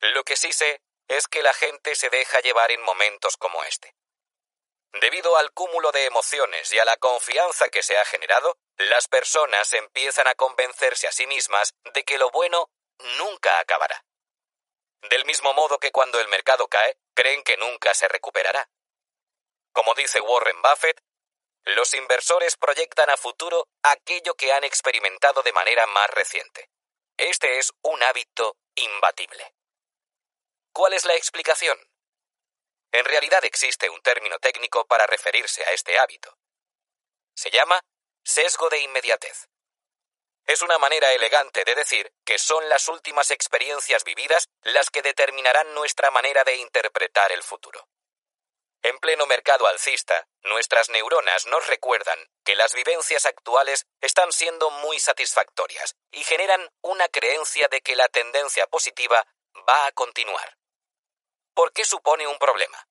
Lo 0.00 0.24
que 0.24 0.38
sí 0.38 0.54
sé 0.54 0.80
es 1.06 1.28
que 1.28 1.42
la 1.42 1.52
gente 1.52 1.94
se 1.96 2.08
deja 2.08 2.40
llevar 2.40 2.70
en 2.70 2.80
momentos 2.80 3.36
como 3.36 3.62
este. 3.62 3.94
Debido 5.02 5.36
al 5.36 5.52
cúmulo 5.52 5.92
de 5.92 6.06
emociones 6.06 6.72
y 6.72 6.78
a 6.78 6.86
la 6.86 6.96
confianza 6.96 7.68
que 7.68 7.82
se 7.82 7.98
ha 7.98 8.06
generado, 8.06 8.56
las 8.78 9.06
personas 9.06 9.70
empiezan 9.74 10.28
a 10.28 10.34
convencerse 10.34 11.08
a 11.08 11.12
sí 11.12 11.26
mismas 11.26 11.74
de 11.92 12.04
que 12.04 12.16
lo 12.16 12.30
bueno 12.30 12.70
nunca 13.18 13.58
acabará. 13.60 14.04
Del 15.10 15.24
mismo 15.24 15.52
modo 15.54 15.78
que 15.78 15.92
cuando 15.92 16.20
el 16.20 16.28
mercado 16.28 16.68
cae, 16.68 16.98
creen 17.14 17.42
que 17.44 17.56
nunca 17.56 17.94
se 17.94 18.08
recuperará. 18.08 18.68
Como 19.72 19.94
dice 19.94 20.20
Warren 20.20 20.60
Buffett, 20.62 21.00
los 21.64 21.94
inversores 21.94 22.56
proyectan 22.56 23.10
a 23.10 23.16
futuro 23.16 23.68
aquello 23.82 24.34
que 24.34 24.52
han 24.52 24.64
experimentado 24.64 25.42
de 25.42 25.52
manera 25.52 25.86
más 25.86 26.08
reciente. 26.10 26.70
Este 27.16 27.58
es 27.58 27.72
un 27.82 28.02
hábito 28.02 28.56
imbatible. 28.74 29.54
¿Cuál 30.72 30.92
es 30.92 31.04
la 31.04 31.14
explicación? 31.14 31.78
En 32.92 33.04
realidad 33.04 33.44
existe 33.44 33.90
un 33.90 34.00
término 34.02 34.38
técnico 34.38 34.86
para 34.86 35.06
referirse 35.06 35.64
a 35.64 35.72
este 35.72 35.98
hábito. 35.98 36.38
Se 37.34 37.50
llama 37.50 37.80
sesgo 38.24 38.68
de 38.68 38.80
inmediatez. 38.80 39.48
Es 40.46 40.62
una 40.62 40.78
manera 40.78 41.12
elegante 41.12 41.64
de 41.64 41.74
decir 41.74 42.12
que 42.24 42.38
son 42.38 42.68
las 42.68 42.88
últimas 42.88 43.32
experiencias 43.32 44.04
vividas 44.04 44.48
las 44.62 44.90
que 44.90 45.02
determinarán 45.02 45.74
nuestra 45.74 46.10
manera 46.12 46.44
de 46.44 46.56
interpretar 46.56 47.32
el 47.32 47.42
futuro. 47.42 47.88
En 48.82 48.96
pleno 49.00 49.26
mercado 49.26 49.66
alcista, 49.66 50.28
nuestras 50.44 50.88
neuronas 50.90 51.46
nos 51.46 51.66
recuerdan 51.66 52.18
que 52.44 52.54
las 52.54 52.74
vivencias 52.74 53.26
actuales 53.26 53.86
están 54.00 54.30
siendo 54.30 54.70
muy 54.70 55.00
satisfactorias 55.00 55.96
y 56.12 56.22
generan 56.22 56.70
una 56.80 57.08
creencia 57.08 57.66
de 57.68 57.80
que 57.80 57.96
la 57.96 58.08
tendencia 58.08 58.68
positiva 58.68 59.26
va 59.68 59.86
a 59.86 59.92
continuar. 59.92 60.56
¿Por 61.54 61.72
qué 61.72 61.84
supone 61.84 62.28
un 62.28 62.38
problema? 62.38 62.86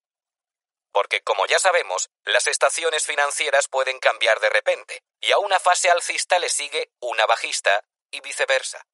Porque, 0.95 1.19
como 1.23 1.45
ya 1.45 1.59
sabemos, 1.59 2.09
las 2.23 2.47
estaciones 2.47 3.05
financieras 3.05 3.67
pueden 3.67 3.99
cambiar 3.99 4.39
de 4.39 4.49
repente, 4.49 5.03
y 5.19 5.33
a 5.33 5.39
una 5.39 5.59
fase 5.59 5.89
alcista 5.89 6.39
le 6.39 6.47
sigue 6.47 6.93
una 7.01 7.25
bajista, 7.25 7.83
y 8.11 8.21
viceversa. 8.21 8.87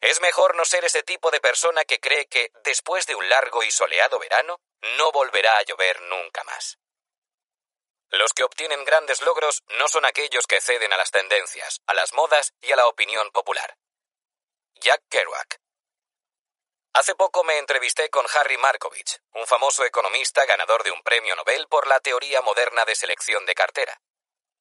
Es 0.00 0.20
mejor 0.20 0.56
no 0.56 0.64
ser 0.64 0.84
ese 0.84 1.04
tipo 1.04 1.30
de 1.30 1.40
persona 1.40 1.84
que 1.84 2.00
cree 2.00 2.26
que, 2.26 2.50
después 2.64 3.06
de 3.06 3.14
un 3.14 3.28
largo 3.28 3.62
y 3.62 3.70
soleado 3.70 4.18
verano, 4.18 4.58
no 4.98 5.12
volverá 5.12 5.56
a 5.56 5.62
llover 5.62 6.02
nunca 6.02 6.42
más. 6.42 6.78
Los 8.10 8.32
que 8.32 8.42
obtienen 8.42 8.84
grandes 8.84 9.22
logros 9.22 9.62
no 9.78 9.86
son 9.86 10.04
aquellos 10.06 10.48
que 10.48 10.60
ceden 10.60 10.92
a 10.92 10.96
las 10.96 11.12
tendencias, 11.12 11.80
a 11.86 11.94
las 11.94 12.12
modas 12.12 12.54
y 12.60 12.72
a 12.72 12.76
la 12.76 12.88
opinión 12.88 13.30
popular. 13.30 13.78
Jack 14.80 15.04
Kerouac 15.08 15.63
Hace 16.94 17.16
poco 17.16 17.42
me 17.42 17.58
entrevisté 17.58 18.08
con 18.08 18.24
Harry 18.34 18.56
Markovich, 18.56 19.18
un 19.32 19.44
famoso 19.48 19.84
economista 19.84 20.46
ganador 20.46 20.84
de 20.84 20.92
un 20.92 21.02
premio 21.02 21.34
Nobel 21.34 21.66
por 21.66 21.88
la 21.88 21.98
teoría 21.98 22.40
moderna 22.40 22.84
de 22.84 22.94
selección 22.94 23.44
de 23.46 23.54
cartera, 23.56 24.00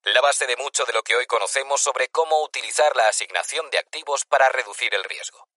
la 0.01 0.19
base 0.19 0.48
de 0.48 0.58
mucho 0.58 0.83
de 0.85 0.94
lo 0.94 1.03
que 1.03 1.16
hoy 1.16 1.28
conocemos 1.28 1.80
sobre 1.80 2.10
cómo 2.10 2.42
utilizar 2.42 2.96
la 2.96 3.08
asignación 3.08 3.69
de 3.69 3.78
activos 3.78 4.26
para 4.26 4.49
reducir 4.49 4.96
el 4.96 5.03
riesgo. 5.03 5.48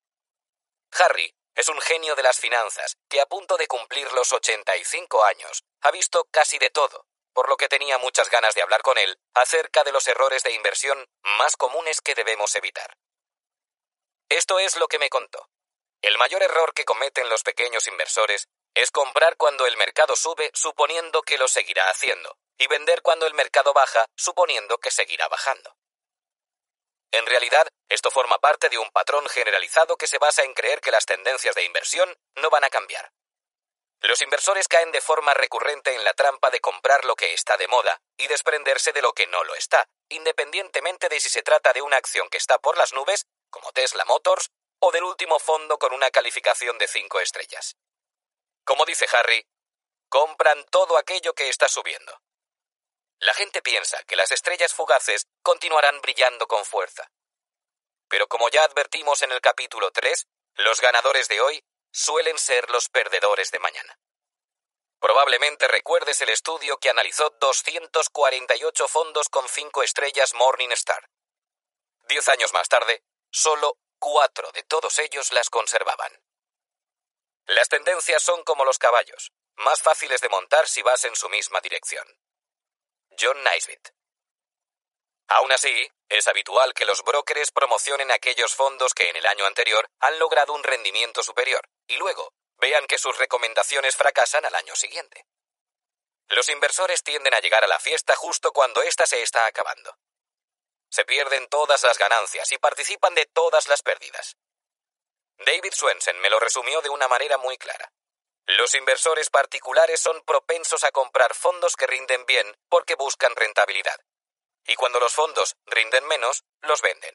Harry 0.92 1.35
es 1.55 1.71
un 1.71 1.81
genio 1.81 2.15
de 2.15 2.23
las 2.23 2.39
finanzas 2.39 2.99
que 3.09 3.23
a 3.23 3.26
punto 3.26 3.57
de 3.57 3.69
cumplir 3.69 4.12
los 4.12 4.35
85 4.35 5.25
años 5.25 5.65
ha 5.81 5.91
visto 5.91 6.26
casi 6.31 6.59
de 6.59 6.69
todo, 6.69 7.07
por 7.33 7.49
lo 7.49 7.57
que 7.57 7.71
tenía 7.71 7.97
muchas 7.97 8.28
ganas 8.28 8.55
de 8.55 8.60
hablar 8.60 8.83
con 8.83 8.99
él 8.99 9.19
acerca 9.33 9.83
de 9.83 9.92
los 9.92 10.07
errores 10.09 10.42
de 10.42 10.53
inversión 10.53 11.09
más 11.23 11.57
comunes 11.57 12.03
que 12.03 12.15
debemos 12.15 12.55
evitar. 12.55 12.99
Esto 14.28 14.59
es 14.59 14.76
lo 14.76 14.89
que 14.89 14.99
me 14.99 15.09
contó. 15.09 15.49
El 16.06 16.19
mayor 16.19 16.40
error 16.44 16.72
que 16.72 16.85
cometen 16.85 17.28
los 17.28 17.42
pequeños 17.42 17.89
inversores 17.89 18.47
es 18.76 18.92
comprar 18.92 19.37
cuando 19.37 19.67
el 19.67 19.76
mercado 19.76 20.15
sube 20.15 20.53
suponiendo 20.55 21.22
que 21.22 21.37
lo 21.37 21.49
seguirá 21.49 21.90
haciendo, 21.90 22.39
y 22.58 22.69
vender 22.69 23.03
cuando 23.03 23.26
el 23.26 23.35
mercado 23.35 23.72
baja 23.72 24.06
suponiendo 24.15 24.78
que 24.78 24.92
seguirá 24.92 25.26
bajando. 25.26 25.76
En 27.10 27.26
realidad, 27.26 27.67
esto 27.89 28.12
forma 28.12 28.39
parte 28.39 28.69
de 28.69 28.78
un 28.78 28.89
patrón 28.92 29.28
generalizado 29.28 29.97
que 29.97 30.06
se 30.06 30.19
basa 30.19 30.44
en 30.44 30.55
creer 30.55 30.81
que 30.81 30.92
las 30.92 31.06
tendencias 31.06 31.56
de 31.56 31.65
inversión 31.65 32.17
no 32.37 32.51
van 32.51 32.62
a 32.62 32.71
cambiar. 32.71 33.10
Los 34.01 34.22
inversores 34.22 34.69
caen 34.69 34.92
de 34.92 35.01
forma 35.01 35.35
recurrente 35.35 35.92
en 35.92 36.05
la 36.05 36.15
trampa 36.15 36.51
de 36.51 36.60
comprar 36.60 37.05
lo 37.05 37.17
que 37.17 37.35
está 37.35 37.56
de 37.56 37.67
moda 37.67 38.01
y 38.17 38.28
desprenderse 38.28 38.92
de 38.92 39.03
lo 39.03 39.12
que 39.12 39.26
no 39.26 39.42
lo 39.42 39.56
está, 39.56 39.89
independientemente 40.08 41.08
de 41.08 41.19
si 41.19 41.31
se 41.31 41.42
trata 41.42 41.72
de 41.72 41.83
una 41.83 41.97
acción 41.97 42.28
que 42.28 42.39
está 42.39 42.58
por 42.58 42.78
las 42.78 42.92
nubes, 42.92 43.26
como 43.51 43.72
Tesla 43.72 44.05
Motors, 44.05 44.51
del 44.90 45.04
último 45.04 45.38
fondo 45.38 45.78
con 45.78 45.92
una 45.92 46.10
calificación 46.10 46.78
de 46.78 46.88
5 46.88 47.20
estrellas. 47.20 47.76
Como 48.65 48.85
dice 48.85 49.06
Harry, 49.12 49.47
compran 50.08 50.65
todo 50.67 50.99
aquello 50.99 51.35
que 51.35 51.49
está 51.49 51.69
subiendo. 51.69 52.20
La 53.19 53.35
gente 53.35 53.62
piensa 53.62 54.02
que 54.04 54.17
las 54.17 54.31
estrellas 54.31 54.74
fugaces 54.74 55.26
continuarán 55.42 56.01
brillando 56.01 56.47
con 56.47 56.65
fuerza. 56.65 57.10
Pero 58.08 58.28
como 58.28 58.49
ya 58.51 58.65
advertimos 58.65 59.22
en 59.22 59.33
el 59.33 59.40
capítulo 59.40 59.90
3, 59.90 60.26
los 60.56 60.81
ganadores 60.81 61.28
de 61.28 61.40
hoy 61.40 61.65
suelen 61.92 62.38
ser 62.38 62.70
los 62.70 62.88
perdedores 62.88 63.51
de 63.51 63.58
mañana. 63.58 63.99
Probablemente 65.01 65.69
recuerdes 65.69 66.20
el 66.20 66.31
estudio 66.31 66.78
que 66.78 66.90
analizó 66.90 67.31
248 67.40 68.88
fondos 68.88 69.28
con 69.28 69.49
5 69.49 69.83
estrellas 69.83 70.35
Morningstar. 70.35 71.08
Diez 72.08 72.28
años 72.28 72.52
más 72.52 72.69
tarde, 72.69 73.02
solo 73.31 73.78
cuatro 73.99 74.51
de 74.53 74.62
todos 74.62 74.99
ellos 74.99 75.33
las 75.33 75.51
conservaban. 75.51 76.12
Las 77.47 77.69
tendencias 77.69 78.23
son 78.23 78.43
como 78.45 78.65
los 78.65 78.79
caballos, 78.79 79.33
más 79.57 79.81
fáciles 79.83 80.21
de 80.21 80.29
montar 80.29 80.69
si 80.69 80.83
vas 80.83 81.05
en 81.05 81.15
su 81.15 81.29
misma 81.29 81.61
dirección. 81.61 82.07
John 83.19 83.43
Naisbitt. 83.45 83.91
Aún 85.29 85.51
así, 85.53 85.91
es 86.09 86.29
habitual 86.29 86.75
que 86.75 86.85
los 86.85 87.03
brokers 87.03 87.51
promocionen 87.51 88.11
aquellos 88.11 88.55
fondos 88.55 88.95
que 88.95 89.11
en 89.11 89.17
el 89.17 89.27
año 89.27 89.47
anterior 89.47 89.89
han 90.01 90.19
logrado 90.19 90.53
un 90.53 90.62
rendimiento 90.62 91.23
superior 91.23 91.69
y 91.87 91.97
luego 91.97 92.33
vean 92.59 92.87
que 92.87 92.99
sus 92.99 93.17
recomendaciones 93.19 93.97
fracasan 93.97 94.45
al 94.45 94.55
año 94.55 94.77
siguiente. 94.77 95.27
Los 96.29 96.49
inversores 96.49 97.03
tienden 97.03 97.35
a 97.35 97.41
llegar 97.41 97.65
a 97.65 97.69
la 97.69 97.79
fiesta 97.79 98.17
justo 98.17 98.53
cuando 98.53 98.83
ésta 98.83 99.07
se 99.07 99.23
está 99.23 99.47
acabando. 99.47 99.97
Se 100.90 101.04
pierden 101.04 101.49
todas 101.49 101.83
las 101.83 101.99
ganancias 101.99 102.51
y 102.52 102.58
participan 102.58 103.15
de 103.15 103.26
todas 103.26 103.69
las 103.69 103.83
pérdidas. 103.83 104.36
David 105.38 105.72
Swensen 105.72 106.19
me 106.20 106.31
lo 106.31 106.38
resumió 106.38 106.81
de 106.81 106.88
una 106.88 107.08
manera 107.08 107.36
muy 107.38 107.58
clara. 107.58 107.92
Los 108.47 108.74
inversores 108.74 109.28
particulares 109.28 110.01
son 110.01 110.22
propensos 110.24 110.85
a 110.85 110.92
comprar 110.92 111.35
fondos 111.35 111.74
que 111.74 111.86
rinden 111.86 112.24
bien 112.26 112.56
porque 112.69 112.94
buscan 112.94 113.35
rentabilidad. 113.35 114.01
Y 114.67 114.76
cuando 114.76 115.01
los 115.01 115.12
fondos 115.12 115.56
rinden 115.67 116.06
menos, 116.06 116.44
los 116.62 116.81
venden. 116.81 117.15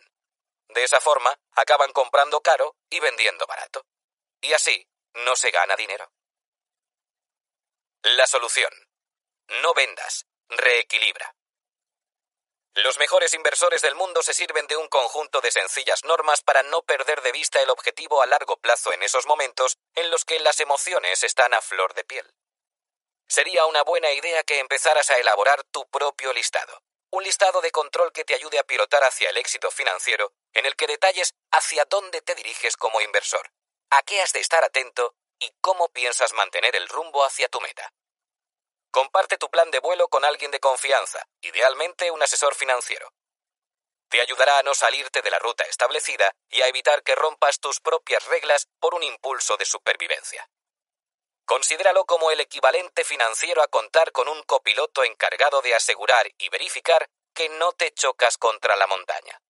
De 0.69 0.83
esa 0.83 0.99
forma, 0.99 1.37
acaban 1.53 1.91
comprando 1.93 2.41
caro 2.41 2.75
y 2.89 2.99
vendiendo 2.99 3.45
barato. 3.45 3.85
Y 4.41 4.53
así, 4.53 4.87
no 5.13 5.35
se 5.35 5.51
gana 5.51 5.75
dinero. 5.75 6.11
La 8.03 8.25
solución. 8.27 8.71
No 9.61 9.73
vendas, 9.73 10.25
reequilibra. 10.49 11.35
Los 12.75 12.97
mejores 12.99 13.33
inversores 13.33 13.81
del 13.81 13.95
mundo 13.95 14.23
se 14.23 14.33
sirven 14.33 14.65
de 14.67 14.77
un 14.77 14.87
conjunto 14.87 15.41
de 15.41 15.51
sencillas 15.51 16.05
normas 16.05 16.41
para 16.41 16.63
no 16.63 16.83
perder 16.83 17.21
de 17.21 17.33
vista 17.33 17.61
el 17.61 17.69
objetivo 17.69 18.21
a 18.21 18.25
largo 18.25 18.57
plazo 18.57 18.93
en 18.93 19.03
esos 19.03 19.27
momentos 19.27 19.77
en 19.93 20.09
los 20.09 20.23
que 20.23 20.39
las 20.39 20.57
emociones 20.61 21.21
están 21.23 21.53
a 21.53 21.59
flor 21.59 21.93
de 21.95 22.05
piel. 22.05 22.33
Sería 23.27 23.65
una 23.65 23.83
buena 23.83 24.11
idea 24.13 24.43
que 24.43 24.59
empezaras 24.59 25.09
a 25.09 25.17
elaborar 25.17 25.63
tu 25.65 25.85
propio 25.89 26.31
listado. 26.31 26.81
Un 27.11 27.23
listado 27.25 27.59
de 27.59 27.71
control 27.71 28.13
que 28.13 28.23
te 28.23 28.35
ayude 28.35 28.57
a 28.57 28.63
pilotar 28.63 29.03
hacia 29.03 29.29
el 29.29 29.37
éxito 29.37 29.69
financiero, 29.69 30.31
en 30.53 30.65
el 30.65 30.77
que 30.77 30.87
detalles 30.87 31.33
hacia 31.51 31.83
dónde 31.85 32.21
te 32.21 32.35
diriges 32.35 32.77
como 32.77 33.01
inversor, 33.01 33.51
a 33.89 34.01
qué 34.03 34.21
has 34.21 34.31
de 34.31 34.39
estar 34.39 34.63
atento 34.63 35.13
y 35.39 35.51
cómo 35.59 35.89
piensas 35.89 36.31
mantener 36.31 36.77
el 36.77 36.87
rumbo 36.87 37.25
hacia 37.25 37.49
tu 37.49 37.59
meta. 37.59 37.91
Comparte 38.91 39.37
tu 39.37 39.49
plan 39.49 39.71
de 39.71 39.79
vuelo 39.79 40.09
con 40.09 40.25
alguien 40.25 40.51
de 40.51 40.59
confianza, 40.59 41.25
idealmente 41.41 42.11
un 42.11 42.21
asesor 42.21 42.55
financiero. 42.55 43.13
Te 44.09 44.19
ayudará 44.19 44.59
a 44.59 44.63
no 44.63 44.73
salirte 44.73 45.21
de 45.21 45.31
la 45.31 45.39
ruta 45.39 45.63
establecida 45.63 46.35
y 46.49 46.61
a 46.61 46.67
evitar 46.67 47.01
que 47.01 47.15
rompas 47.15 47.61
tus 47.61 47.79
propias 47.79 48.25
reglas 48.25 48.67
por 48.79 48.93
un 48.93 49.03
impulso 49.03 49.55
de 49.55 49.63
supervivencia. 49.63 50.45
Considéralo 51.45 52.05
como 52.05 52.31
el 52.31 52.41
equivalente 52.41 53.05
financiero 53.05 53.63
a 53.63 53.69
contar 53.69 54.11
con 54.11 54.27
un 54.27 54.43
copiloto 54.43 55.05
encargado 55.05 55.61
de 55.61 55.73
asegurar 55.73 56.29
y 56.37 56.49
verificar 56.49 57.09
que 57.33 57.47
no 57.47 57.71
te 57.71 57.93
chocas 57.93 58.37
contra 58.37 58.75
la 58.75 58.87
montaña. 58.87 59.41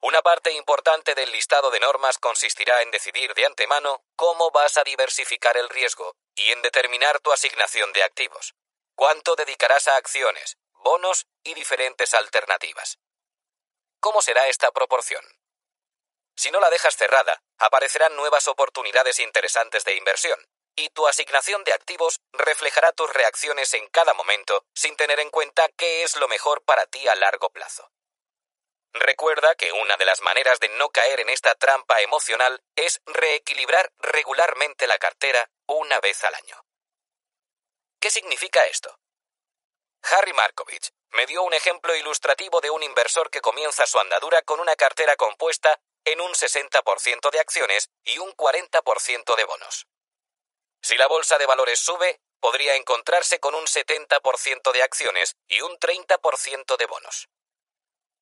Una 0.00 0.22
parte 0.22 0.52
importante 0.52 1.14
del 1.16 1.32
listado 1.32 1.70
de 1.70 1.80
normas 1.80 2.18
consistirá 2.18 2.82
en 2.82 2.90
decidir 2.92 3.34
de 3.34 3.46
antemano 3.46 4.04
cómo 4.14 4.50
vas 4.52 4.76
a 4.76 4.84
diversificar 4.84 5.56
el 5.56 5.68
riesgo 5.68 6.14
y 6.36 6.52
en 6.52 6.62
determinar 6.62 7.18
tu 7.18 7.32
asignación 7.32 7.92
de 7.92 8.04
activos, 8.04 8.54
cuánto 8.94 9.34
dedicarás 9.34 9.88
a 9.88 9.96
acciones, 9.96 10.56
bonos 10.72 11.26
y 11.42 11.54
diferentes 11.54 12.14
alternativas. 12.14 12.98
¿Cómo 13.98 14.22
será 14.22 14.46
esta 14.46 14.70
proporción? 14.70 15.24
Si 16.36 16.52
no 16.52 16.60
la 16.60 16.70
dejas 16.70 16.96
cerrada, 16.96 17.42
aparecerán 17.58 18.14
nuevas 18.14 18.46
oportunidades 18.46 19.18
interesantes 19.18 19.84
de 19.84 19.96
inversión, 19.96 20.38
y 20.76 20.90
tu 20.90 21.08
asignación 21.08 21.64
de 21.64 21.72
activos 21.72 22.20
reflejará 22.32 22.92
tus 22.92 23.12
reacciones 23.12 23.74
en 23.74 23.88
cada 23.88 24.14
momento 24.14 24.64
sin 24.72 24.94
tener 24.94 25.18
en 25.18 25.30
cuenta 25.30 25.68
qué 25.76 26.04
es 26.04 26.14
lo 26.14 26.28
mejor 26.28 26.62
para 26.62 26.86
ti 26.86 27.08
a 27.08 27.16
largo 27.16 27.50
plazo. 27.50 27.90
Recuerda 28.92 29.54
que 29.54 29.72
una 29.72 29.96
de 29.96 30.04
las 30.04 30.22
maneras 30.22 30.60
de 30.60 30.68
no 30.70 30.88
caer 30.90 31.20
en 31.20 31.28
esta 31.28 31.54
trampa 31.54 32.00
emocional 32.00 32.62
es 32.74 33.00
reequilibrar 33.06 33.92
regularmente 33.98 34.86
la 34.86 34.98
cartera 34.98 35.50
una 35.66 36.00
vez 36.00 36.24
al 36.24 36.34
año. 36.34 36.64
¿Qué 38.00 38.10
significa 38.10 38.64
esto? 38.66 38.98
Harry 40.02 40.32
Markovich 40.32 40.90
me 41.10 41.26
dio 41.26 41.42
un 41.42 41.52
ejemplo 41.52 41.94
ilustrativo 41.96 42.60
de 42.60 42.70
un 42.70 42.82
inversor 42.82 43.30
que 43.30 43.40
comienza 43.40 43.86
su 43.86 43.98
andadura 43.98 44.42
con 44.42 44.60
una 44.60 44.76
cartera 44.76 45.16
compuesta 45.16 45.80
en 46.04 46.20
un 46.20 46.32
60% 46.32 47.30
de 47.30 47.40
acciones 47.40 47.90
y 48.04 48.18
un 48.18 48.34
40% 48.34 49.36
de 49.36 49.44
bonos. 49.44 49.86
Si 50.80 50.96
la 50.96 51.08
bolsa 51.08 51.36
de 51.38 51.46
valores 51.46 51.80
sube, 51.80 52.20
podría 52.40 52.76
encontrarse 52.76 53.40
con 53.40 53.54
un 53.54 53.66
70% 53.66 54.72
de 54.72 54.82
acciones 54.82 55.36
y 55.46 55.60
un 55.60 55.78
30% 55.78 56.76
de 56.76 56.86
bonos 56.86 57.28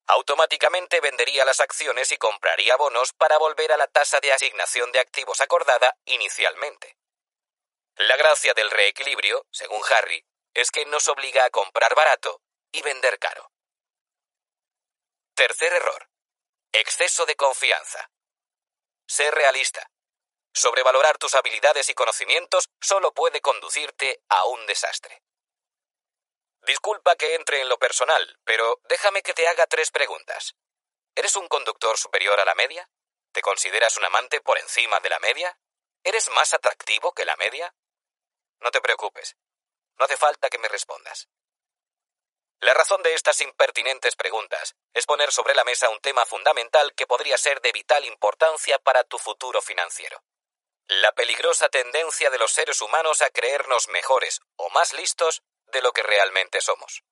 automáticamente 0.07 1.01
vendería 1.01 1.45
las 1.45 1.61
acciones 1.61 2.13
y 2.13 2.17
compraría 2.17 2.77
bonos 2.77 3.13
para 3.13 3.39
volver 3.39 3.73
a 3.73 3.77
la 3.77 3.87
tasa 3.87 4.21
de 4.21 4.33
asignación 4.33 4.93
de 4.93 5.01
activos 5.01 5.41
acordada 5.41 5.97
inicialmente. 6.05 6.97
La 7.97 8.17
gracia 8.17 8.53
del 8.55 8.71
reequilibrio, 8.71 9.47
según 9.51 9.81
Harry, 9.91 10.25
es 10.55 10.71
que 10.71 10.85
nos 10.87 11.09
obliga 11.09 11.45
a 11.45 11.51
comprar 11.51 11.95
barato 11.95 12.41
y 12.73 12.83
vender 12.83 13.19
caro. 13.19 13.51
Tercer 15.35 15.73
error. 15.73 16.09
Exceso 16.73 17.27
de 17.27 17.37
confianza. 17.37 18.11
Ser 19.07 19.35
realista. 19.35 19.91
Sobrevalorar 20.53 21.19
tus 21.19 21.35
habilidades 21.35 21.89
y 21.91 21.95
conocimientos 21.95 22.71
solo 22.81 23.13
puede 23.13 23.41
conducirte 23.41 24.23
a 24.29 24.45
un 24.47 24.67
desastre. 24.67 25.23
Disculpa 26.67 27.15
que 27.15 27.37
entre 27.37 27.61
en 27.61 27.69
lo 27.69 27.79
personal, 27.79 28.41
pero 28.43 28.81
déjame 28.89 29.23
que 29.23 29.35
te 29.35 29.47
haga 29.47 29.69
tres 29.69 29.93
preguntas. 29.93 30.57
¿Eres 31.15 31.37
un 31.37 31.47
conductor 31.47 31.97
superior 31.97 32.41
a 32.41 32.45
la 32.45 32.57
media? 32.57 32.91
¿Te 33.31 33.41
consideras 33.41 33.97
un 33.99 34.05
amante 34.05 34.41
por 34.41 34.59
encima 34.59 34.99
de 34.99 35.09
la 35.09 35.21
media? 35.21 35.61
¿Eres 36.03 36.29
más 36.31 36.55
atractivo 36.55 37.13
que 37.13 37.25
la 37.25 37.37
media? 37.37 37.73
No 38.59 38.73
te 38.73 38.81
preocupes. 38.81 39.37
No 39.97 40.07
hace 40.07 40.17
falta 40.17 40.51
que 40.51 40.59
me 40.59 40.67
respondas. 40.67 41.29
La 42.59 42.75
razón 42.75 43.01
de 43.05 43.15
estas 43.15 43.41
impertinentes 43.43 44.17
preguntas 44.17 44.75
es 44.93 45.07
poner 45.07 45.31
sobre 45.31 45.55
la 45.55 45.63
mesa 45.63 45.89
un 45.91 46.01
tema 46.01 46.27
fundamental 46.27 46.95
que 46.97 47.07
podría 47.07 47.39
ser 47.39 47.61
de 47.61 47.71
vital 47.71 48.05
importancia 48.07 48.81
para 48.81 49.05
tu 49.05 49.19
futuro 49.19 49.63
financiero. 49.63 50.21
La 50.89 51.13
peligrosa 51.13 51.69
tendencia 51.69 52.29
de 52.31 52.39
los 52.39 52.51
seres 52.51 52.81
humanos 52.81 53.23
a 53.23 53.31
creernos 53.31 53.87
mejores 53.87 54.41
o 54.57 54.69
más 54.71 54.95
listos 54.95 55.45
de 55.73 55.83
lo 55.83 55.93
que 55.93 56.03
realmente 56.03 56.61
somos. 56.61 57.03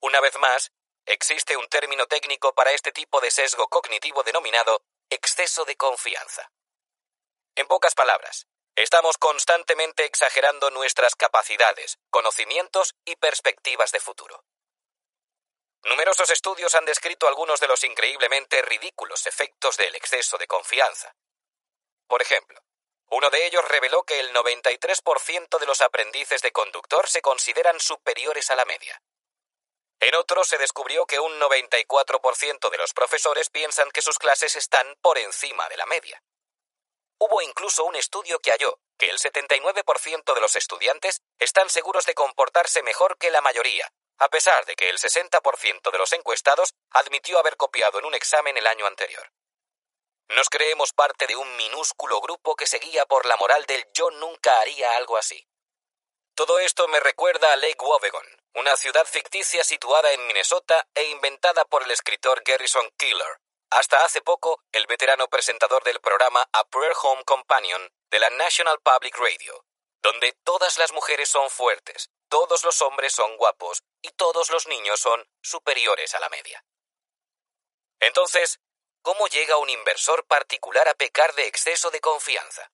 Una 0.00 0.20
vez 0.20 0.36
más, 0.38 0.72
existe 1.06 1.56
un 1.56 1.68
término 1.68 2.06
técnico 2.06 2.54
para 2.54 2.72
este 2.72 2.92
tipo 2.92 3.20
de 3.20 3.30
sesgo 3.30 3.68
cognitivo 3.68 4.22
denominado 4.22 4.82
exceso 5.10 5.64
de 5.64 5.76
confianza. 5.76 6.50
En 7.56 7.66
pocas 7.66 7.94
palabras, 7.94 8.46
estamos 8.76 9.18
constantemente 9.18 10.04
exagerando 10.04 10.70
nuestras 10.70 11.16
capacidades, 11.16 11.98
conocimientos 12.10 12.94
y 13.04 13.16
perspectivas 13.16 13.92
de 13.92 14.00
futuro. 14.00 14.44
Numerosos 15.84 16.30
estudios 16.30 16.74
han 16.74 16.84
descrito 16.84 17.26
algunos 17.26 17.58
de 17.58 17.66
los 17.66 17.84
increíblemente 17.84 18.62
ridículos 18.62 19.26
efectos 19.26 19.76
del 19.76 19.94
exceso 19.94 20.36
de 20.38 20.46
confianza. 20.46 21.14
Por 22.06 22.20
ejemplo, 22.22 22.60
uno 23.10 23.28
de 23.30 23.46
ellos 23.46 23.66
reveló 23.66 24.04
que 24.04 24.20
el 24.20 24.32
93% 24.32 25.58
de 25.58 25.66
los 25.66 25.80
aprendices 25.80 26.42
de 26.42 26.52
conductor 26.52 27.08
se 27.08 27.20
consideran 27.20 27.80
superiores 27.80 28.50
a 28.50 28.56
la 28.56 28.64
media. 28.64 29.02
En 29.98 30.14
otro 30.14 30.44
se 30.44 30.58
descubrió 30.58 31.06
que 31.06 31.18
un 31.18 31.38
94% 31.40 32.70
de 32.70 32.78
los 32.78 32.92
profesores 32.94 33.50
piensan 33.50 33.90
que 33.90 34.00
sus 34.00 34.18
clases 34.18 34.56
están 34.56 34.96
por 35.02 35.18
encima 35.18 35.68
de 35.68 35.76
la 35.76 35.86
media. 35.86 36.22
Hubo 37.18 37.42
incluso 37.42 37.84
un 37.84 37.96
estudio 37.96 38.38
que 38.38 38.52
halló 38.52 38.78
que 38.96 39.10
el 39.10 39.18
79% 39.18 40.34
de 40.34 40.40
los 40.40 40.56
estudiantes 40.56 41.20
están 41.38 41.68
seguros 41.68 42.06
de 42.06 42.14
comportarse 42.14 42.82
mejor 42.82 43.18
que 43.18 43.30
la 43.30 43.40
mayoría, 43.40 43.92
a 44.18 44.28
pesar 44.28 44.64
de 44.66 44.76
que 44.76 44.88
el 44.88 44.98
60% 44.98 45.90
de 45.90 45.98
los 45.98 46.12
encuestados 46.12 46.74
admitió 46.90 47.38
haber 47.38 47.56
copiado 47.56 47.98
en 47.98 48.04
un 48.04 48.14
examen 48.14 48.56
el 48.56 48.66
año 48.66 48.86
anterior. 48.86 49.30
Nos 50.30 50.48
creemos 50.48 50.92
parte 50.92 51.26
de 51.26 51.34
un 51.34 51.56
minúsculo 51.56 52.20
grupo 52.20 52.54
que 52.54 52.66
seguía 52.66 53.04
por 53.06 53.26
la 53.26 53.36
moral 53.36 53.64
del 53.66 53.84
yo 53.92 54.12
nunca 54.12 54.60
haría 54.60 54.96
algo 54.96 55.16
así. 55.16 55.44
Todo 56.36 56.60
esto 56.60 56.86
me 56.86 57.00
recuerda 57.00 57.52
a 57.52 57.56
Lake 57.56 57.82
Wobegon, 57.84 58.26
una 58.54 58.76
ciudad 58.76 59.04
ficticia 59.06 59.64
situada 59.64 60.12
en 60.12 60.24
Minnesota 60.28 60.86
e 60.94 61.04
inventada 61.08 61.64
por 61.64 61.82
el 61.82 61.90
escritor 61.90 62.42
Garrison 62.44 62.88
Keillor, 62.96 63.40
hasta 63.70 64.04
hace 64.04 64.22
poco 64.22 64.62
el 64.70 64.86
veterano 64.86 65.26
presentador 65.26 65.82
del 65.82 66.00
programa 66.00 66.48
A 66.52 66.64
Prayer 66.68 66.94
Home 67.02 67.24
Companion 67.24 67.92
de 68.10 68.20
la 68.20 68.30
National 68.30 68.78
Public 68.80 69.16
Radio, 69.18 69.64
donde 70.00 70.32
todas 70.44 70.78
las 70.78 70.92
mujeres 70.92 71.28
son 71.28 71.50
fuertes, 71.50 72.08
todos 72.28 72.62
los 72.62 72.80
hombres 72.82 73.12
son 73.12 73.36
guapos 73.36 73.82
y 74.00 74.10
todos 74.12 74.50
los 74.50 74.68
niños 74.68 75.00
son 75.00 75.28
superiores 75.42 76.14
a 76.14 76.20
la 76.20 76.28
media. 76.28 76.64
Entonces, 77.98 78.60
¿cómo 79.02 79.26
llega 79.28 79.56
un 79.56 79.70
inversor 79.70 80.24
particular 80.26 80.88
a 80.88 80.94
pecar 80.94 81.34
de 81.34 81.46
exceso 81.46 81.90
de 81.90 82.00
confianza? 82.00 82.70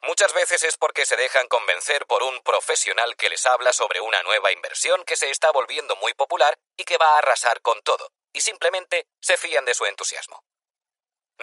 Muchas 0.00 0.32
veces 0.32 0.62
es 0.62 0.76
porque 0.76 1.06
se 1.06 1.16
dejan 1.16 1.48
convencer 1.48 2.06
por 2.06 2.22
un 2.22 2.40
profesional 2.42 3.16
que 3.16 3.28
les 3.28 3.44
habla 3.46 3.72
sobre 3.72 4.00
una 4.00 4.22
nueva 4.22 4.52
inversión 4.52 5.04
que 5.04 5.16
se 5.16 5.30
está 5.30 5.50
volviendo 5.50 5.96
muy 5.96 6.14
popular 6.14 6.58
y 6.76 6.84
que 6.84 6.98
va 6.98 7.14
a 7.14 7.18
arrasar 7.18 7.60
con 7.62 7.82
todo, 7.82 8.12
y 8.32 8.40
simplemente 8.40 9.08
se 9.20 9.36
fían 9.36 9.64
de 9.64 9.74
su 9.74 9.86
entusiasmo. 9.86 10.44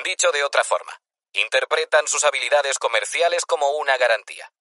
Dicho 0.04 0.32
de 0.32 0.44
otra 0.44 0.64
forma, 0.64 1.02
interpretan 1.34 2.08
sus 2.08 2.24
habilidades 2.24 2.80
comerciales 2.80 3.46
como 3.46 3.72
una 3.72 3.98
garantía. 3.98 4.52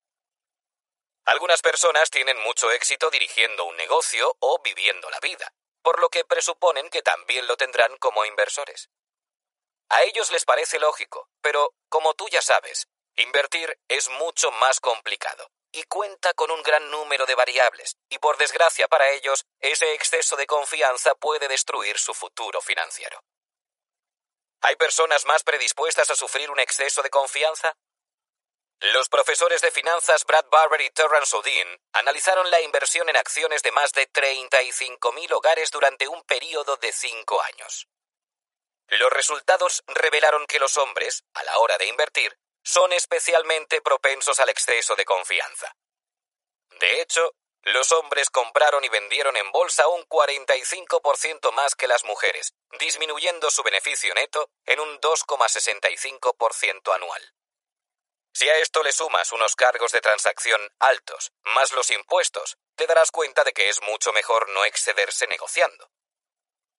Algunas 1.25 1.61
personas 1.61 2.11
tienen 2.11 2.37
mucho 2.41 2.71
éxito 2.71 3.09
dirigiendo 3.09 3.63
un 3.63 3.77
negocio 3.77 4.35
o 4.39 4.61
viviendo 4.61 5.09
la 5.09 5.19
vida, 5.21 5.53
por 5.81 5.99
lo 5.99 6.09
que 6.09 6.25
presuponen 6.25 6.89
que 6.89 7.01
también 7.01 7.47
lo 7.47 7.57
tendrán 7.57 7.97
como 7.97 8.25
inversores. 8.25 8.89
A 9.89 10.03
ellos 10.03 10.31
les 10.31 10.45
parece 10.45 10.79
lógico, 10.79 11.29
pero, 11.41 11.73
como 11.89 12.13
tú 12.13 12.27
ya 12.29 12.41
sabes, 12.41 12.87
invertir 13.15 13.77
es 13.87 14.09
mucho 14.09 14.51
más 14.51 14.79
complicado 14.79 15.49
y 15.75 15.83
cuenta 15.83 16.33
con 16.33 16.49
un 16.51 16.63
gran 16.63 16.89
número 16.89 17.25
de 17.25 17.35
variables, 17.35 17.97
y 18.09 18.17
por 18.19 18.37
desgracia 18.37 18.87
para 18.87 19.09
ellos, 19.09 19.45
ese 19.59 19.93
exceso 19.93 20.37
de 20.37 20.47
confianza 20.47 21.15
puede 21.15 21.49
destruir 21.49 21.97
su 21.97 22.13
futuro 22.13 22.61
financiero. 22.61 23.19
¿Hay 24.61 24.77
personas 24.77 25.25
más 25.25 25.43
predispuestas 25.43 26.09
a 26.09 26.15
sufrir 26.15 26.49
un 26.49 26.59
exceso 26.59 27.03
de 27.03 27.09
confianza? 27.09 27.75
Los 28.79 29.09
profesores 29.09 29.61
de 29.61 29.71
finanzas 29.71 30.25
Brad 30.25 30.45
Barber 30.49 30.79
y 30.79 30.89
Terrence 30.91 31.35
O'Dean 31.35 31.67
analizaron 31.91 32.49
la 32.49 32.61
inversión 32.61 33.09
en 33.09 33.17
acciones 33.17 33.61
de 33.61 33.71
más 33.73 33.91
de 33.91 34.09
35.000 34.11 35.33
hogares 35.33 35.71
durante 35.71 36.07
un 36.07 36.23
periodo 36.23 36.77
de 36.77 36.91
cinco 36.93 37.41
años. 37.41 37.87
Los 38.87 39.11
resultados 39.11 39.83
revelaron 39.87 40.45
que 40.45 40.59
los 40.59 40.77
hombres, 40.77 41.23
a 41.33 41.43
la 41.43 41.57
hora 41.57 41.77
de 41.77 41.87
invertir, 41.87 42.37
son 42.63 42.93
especialmente 42.93 43.81
propensos 43.81 44.39
al 44.39 44.49
exceso 44.49 44.95
de 44.95 45.05
confianza. 45.05 45.75
De 46.79 47.01
hecho, 47.01 47.33
los 47.65 47.91
hombres 47.93 48.29
compraron 48.29 48.83
y 48.83 48.89
vendieron 48.89 49.35
en 49.37 49.51
bolsa 49.51 49.87
un 49.87 50.03
45% 50.07 51.51
más 51.51 51.73
que 51.75 51.87
las 51.87 52.03
mujeres, 52.03 52.53
disminuyendo 52.79 53.49
su 53.49 53.63
beneficio 53.63 54.13
neto 54.13 54.51
en 54.65 54.79
un 54.79 55.01
2,65% 55.01 56.93
anual. 56.93 57.33
Si 58.33 58.47
a 58.49 58.57
esto 58.57 58.83
le 58.83 58.91
sumas 58.91 59.31
unos 59.31 59.55
cargos 59.55 59.91
de 59.93 60.01
transacción 60.01 60.61
altos, 60.77 61.31
más 61.43 61.71
los 61.71 61.89
impuestos, 61.89 62.57
te 62.75 62.85
darás 62.85 63.09
cuenta 63.09 63.43
de 63.43 63.53
que 63.53 63.69
es 63.69 63.81
mucho 63.81 64.13
mejor 64.13 64.49
no 64.49 64.63
excederse 64.65 65.25
negociando. 65.25 65.89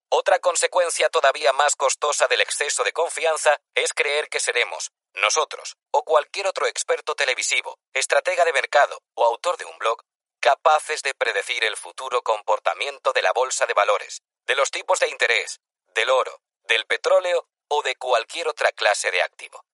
Otra 0.08 0.38
consecuencia 0.38 1.08
todavía 1.08 1.52
más 1.52 1.74
costosa 1.74 2.28
del 2.28 2.40
exceso 2.40 2.84
de 2.84 2.92
confianza 2.92 3.58
es 3.74 3.92
creer 3.92 4.28
que 4.28 4.40
seremos, 4.40 4.90
nosotros, 5.14 5.76
o 5.90 6.04
cualquier 6.04 6.46
otro 6.46 6.66
experto 6.66 7.14
televisivo, 7.14 7.78
estratega 7.92 8.44
de 8.44 8.52
mercado 8.52 9.00
o 9.14 9.24
autor 9.24 9.56
de 9.56 9.64
un 9.64 9.76
blog, 9.78 10.00
capaces 10.40 11.02
de 11.02 11.14
predecir 11.14 11.64
el 11.64 11.76
futuro 11.76 12.22
comportamiento 12.22 13.12
de 13.12 13.22
la 13.22 13.32
bolsa 13.32 13.66
de 13.66 13.74
valores, 13.74 14.22
de 14.46 14.54
los 14.54 14.70
tipos 14.70 15.00
de 15.00 15.08
interés, 15.08 15.60
del 15.94 16.10
oro, 16.10 16.40
del 16.62 16.86
petróleo 16.86 17.48
o 17.68 17.82
de 17.82 17.96
cualquier 17.96 18.46
otra 18.48 18.70
clase 18.72 19.10
de 19.10 19.22
activo. 19.22 19.64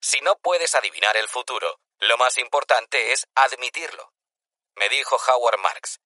Si 0.00 0.20
no 0.20 0.36
puedes 0.38 0.74
adivinar 0.74 1.16
el 1.16 1.28
futuro, 1.28 1.80
lo 1.98 2.16
más 2.16 2.38
importante 2.38 3.12
es 3.12 3.26
admitirlo, 3.34 4.12
me 4.76 4.88
dijo 4.88 5.16
Howard 5.16 5.58
Marks. 5.58 6.00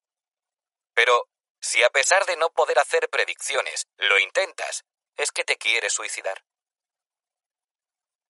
Pero, 0.95 1.29
si 1.61 1.83
a 1.83 1.91
pesar 1.91 2.25
de 2.27 2.37
no 2.37 2.51
poder 2.51 2.79
hacer 2.79 3.09
predicciones, 3.09 3.87
lo 3.97 4.19
intentas, 4.19 4.85
es 5.17 5.33
que 5.33 5.45
te 5.45 5.57
quieres 5.57 5.93
suicidar. 5.93 6.45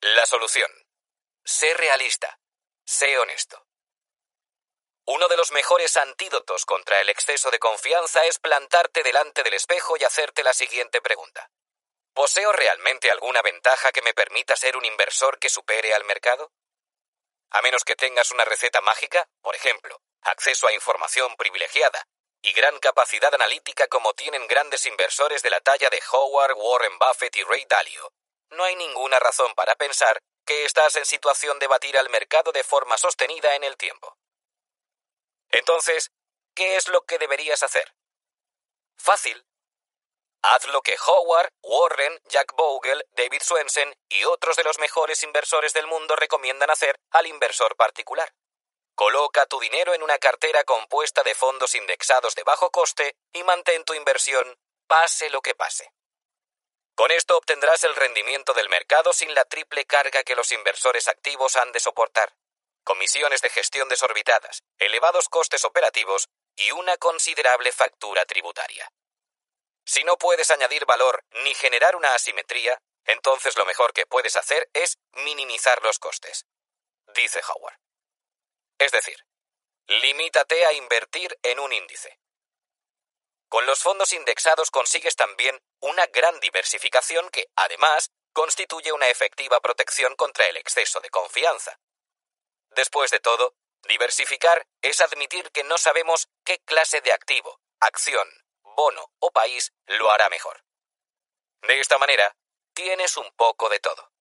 La 0.01 0.25
solución. 0.27 0.71
Sé 1.45 1.75
realista. 1.75 2.41
Sé 2.85 3.19
honesto. 3.19 3.67
Uno 5.07 5.29
de 5.29 5.37
los 5.37 5.53
mejores 5.53 5.97
antídotos 5.97 6.65
contra 6.67 7.01
el 7.01 7.09
exceso 7.09 7.51
de 7.51 7.59
confianza 7.59 8.25
es 8.27 8.39
plantarte 8.39 9.03
delante 9.03 9.43
del 9.43 9.55
espejo 9.55 9.97
y 9.97 10.05
hacerte 10.05 10.43
la 10.43 10.53
siguiente 10.53 11.01
pregunta. 11.01 11.51
¿Poseo 12.13 12.53
realmente 12.53 13.11
alguna 13.11 13.43
ventaja 13.43 13.93
que 13.93 14.03
me 14.03 14.15
permita 14.15 14.57
ser 14.57 14.77
un 14.77 14.85
inversor 14.85 15.39
que 15.39 15.49
supere 15.49 15.95
al 15.95 16.05
mercado? 16.05 16.53
A 17.51 17.63
menos 17.63 17.85
que 17.85 17.97
tengas 17.97 18.31
una 18.31 18.45
receta 18.45 18.81
mágica, 18.81 19.29
por 19.41 19.55
ejemplo, 19.55 20.03
acceso 20.23 20.67
a 20.67 20.73
información 20.73 21.35
privilegiada 21.37 22.07
y 22.43 22.53
gran 22.53 22.79
capacidad 22.79 23.35
analítica 23.35 23.87
como 23.89 24.15
tienen 24.15 24.47
grandes 24.47 24.87
inversores 24.87 25.43
de 25.43 25.51
la 25.51 25.61
talla 25.61 25.91
de 25.91 26.03
Howard, 26.13 26.55
Warren 26.57 26.99
Buffett 26.99 27.37
y 27.37 27.43
Ray 27.43 27.65
Dalio, 27.69 28.13
no 28.51 28.65
hay 28.65 28.77
ninguna 28.77 29.19
razón 29.19 29.55
para 29.55 29.75
pensar 29.75 30.21
que 30.47 30.65
estás 30.65 30.97
en 30.97 31.05
situación 31.05 31.59
de 31.59 31.67
batir 31.67 31.99
al 31.99 32.09
mercado 32.09 32.53
de 32.53 32.65
forma 32.65 32.97
sostenida 32.97 33.55
en 33.55 33.65
el 33.65 33.77
tiempo. 33.77 34.17
Entonces, 35.51 36.11
¿qué 36.55 36.77
es 36.77 36.89
lo 36.89 37.03
que 37.03 37.19
deberías 37.19 37.63
hacer? 37.63 37.95
Fácil, 38.97 39.45
Haz 40.43 40.69
lo 40.69 40.83
que 40.83 40.97
Howard, 41.05 41.51
Warren, 41.63 42.21
Jack 42.27 42.55
Bogle, 42.55 43.05
David 43.11 43.43
Swensen 43.43 43.93
y 44.09 44.25
otros 44.25 44.57
de 44.57 44.63
los 44.63 44.79
mejores 44.79 45.23
inversores 45.25 45.73
del 45.73 45.89
mundo 45.89 46.15
recomiendan 46.15 46.71
hacer 46.71 46.97
al 47.11 47.27
inversor 47.27 47.75
particular. 47.77 48.33
Coloca 48.99 49.47
tu 49.47 49.61
dinero 49.61 49.95
en 49.95 50.03
una 50.03 50.19
cartera 50.19 50.65
compuesta 50.65 51.23
de 51.23 51.37
fondos 51.37 51.77
indexados 51.77 52.35
de 52.35 52.43
bajo 52.43 52.73
coste 52.73 53.17
y 53.33 53.45
mantén 53.45 53.85
tu 53.85 53.95
inversión 53.95 54.59
pase 54.89 55.31
lo 55.31 55.41
que 55.41 55.55
pase. 55.55 55.93
Con 56.97 57.13
esto 57.13 57.37
obtendrás 57.37 57.85
el 57.85 57.95
rendimiento 57.95 58.55
del 58.55 58.69
mercado 58.69 59.13
sin 59.13 59.33
la 59.37 59.45
triple 59.45 59.85
carga 59.85 60.25
que 60.25 60.35
los 60.35 60.51
inversores 60.51 61.07
activos 61.07 61.55
han 61.55 61.71
de 61.71 61.79
soportar. 61.79 62.35
Comisiones 62.83 63.41
de 63.41 63.51
gestión 63.51 63.89
desorbitadas, 63.89 64.65
elevados 64.79 65.29
costes 65.29 65.65
operativos 65.65 66.29
y 66.57 66.73
una 66.73 66.97
considerable 66.97 67.71
factura 67.71 68.25
tributaria. 68.25 68.91
Si 69.85 70.03
no 70.03 70.19
puedes 70.19 70.51
añadir 70.51 70.87
valor 70.87 71.23
ni 71.45 71.55
generar 71.55 71.95
una 71.95 72.17
asimetría, 72.17 72.83
entonces 73.05 73.57
lo 73.57 73.65
mejor 73.65 73.93
que 73.93 74.07
puedes 74.07 74.35
hacer 74.35 74.69
es 74.73 74.99
minimizar 75.13 75.85
los 75.85 76.01
costes, 76.01 76.47
dice 77.15 77.41
Howard. 77.49 77.79
Es 78.79 78.93
decir, 78.93 79.27
limítate 79.87 80.65
a 80.67 80.73
invertir 80.73 81.39
en 81.43 81.61
un 81.61 81.73
índice. 81.73 82.19
Con 83.49 83.65
los 83.67 83.81
fondos 83.81 84.13
indexados 84.13 84.71
consigues 84.71 85.17
también 85.17 85.61
una 85.81 86.07
gran 86.07 86.39
diversificación 86.41 87.31
que, 87.31 87.49
además, 87.57 88.11
constituye 88.33 88.93
una 88.93 89.09
efectiva 89.09 89.61
protección 89.61 90.15
contra 90.17 90.47
el 90.47 90.57
exceso 90.57 91.01
de 91.01 91.11
confianza. 91.11 91.81
Después 92.71 93.11
de 93.11 93.21
todo, 93.21 93.55
diversificar 93.89 94.67
es 94.83 95.01
admitir 95.01 95.51
que 95.51 95.65
no 95.65 95.79
sabemos 95.79 96.29
qué 96.45 96.59
clase 96.61 97.01
de 97.01 97.13
activo, 97.13 97.61
acción, 97.81 98.29
bono 98.63 99.13
o 99.19 99.31
país 99.31 99.73
lo 99.87 100.11
hará 100.11 100.29
mejor. 100.29 100.63
De 101.63 101.81
esta 101.81 101.99
manera, 101.99 102.37
tienes 102.75 103.17
un 103.17 103.31
poco 103.33 103.69
de 103.69 103.81
todo. 103.81 104.13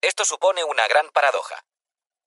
Esto 0.00 0.24
supone 0.24 0.64
una 0.64 0.88
gran 0.88 1.10
paradoja. 1.10 1.64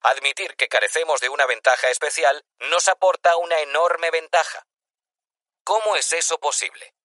Admitir 0.03 0.56
que 0.56 0.67
carecemos 0.67 1.22
de 1.22 1.30
una 1.30 1.46
ventaja 1.46 1.90
especial 1.90 2.44
nos 2.69 2.88
aporta 2.88 3.38
una 3.38 3.60
enorme 3.60 4.10
ventaja. 4.10 4.66
¿Cómo 5.64 5.96
es 5.96 6.12
eso 6.14 6.40
posible? 6.40 6.96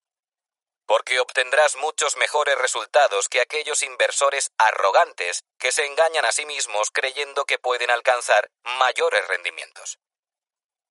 Porque 0.87 1.21
obtendrás 1.21 1.77
muchos 1.77 2.17
mejores 2.17 2.57
resultados 2.57 3.29
que 3.29 3.41
aquellos 3.41 3.83
inversores 3.83 4.51
arrogantes 4.57 5.45
que 5.59 5.73
se 5.73 5.85
engañan 5.85 6.25
a 6.25 6.33
sí 6.33 6.47
mismos 6.47 6.91
creyendo 6.91 7.45
que 7.45 7.59
pueden 7.59 7.91
alcanzar 7.91 8.51
mayores 8.63 9.27
rendimientos. 9.29 9.99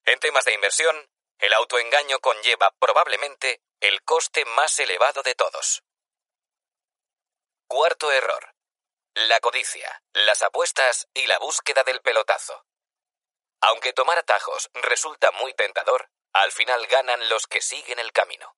En 0.06 0.20
temas 0.20 0.46
de 0.46 0.54
inversión, 0.54 1.10
el 1.40 1.54
autoengaño 1.54 2.20
conlleva 2.20 2.72
probablemente 2.80 3.62
el 3.80 4.04
coste 4.04 4.46
más 4.46 4.80
elevado 4.80 5.24
de 5.24 5.34
todos. 5.34 5.84
Cuarto 7.68 8.12
error. 8.12 8.55
La 9.18 9.40
codicia, 9.40 10.04
las 10.12 10.44
apuestas 10.44 11.08
y 11.14 11.26
la 11.26 11.40
búsqueda 11.40 11.84
del 11.84 12.02
pelotazo. 12.02 12.66
Aunque 13.62 13.94
tomar 13.94 14.18
atajos 14.18 14.70
resulta 14.74 15.32
muy 15.32 15.54
tentador, 15.54 16.10
al 16.34 16.52
final 16.52 16.86
ganan 16.88 17.30
los 17.30 17.48
que 17.48 17.62
siguen 17.62 18.00
el 18.00 18.12
camino. 18.12 18.58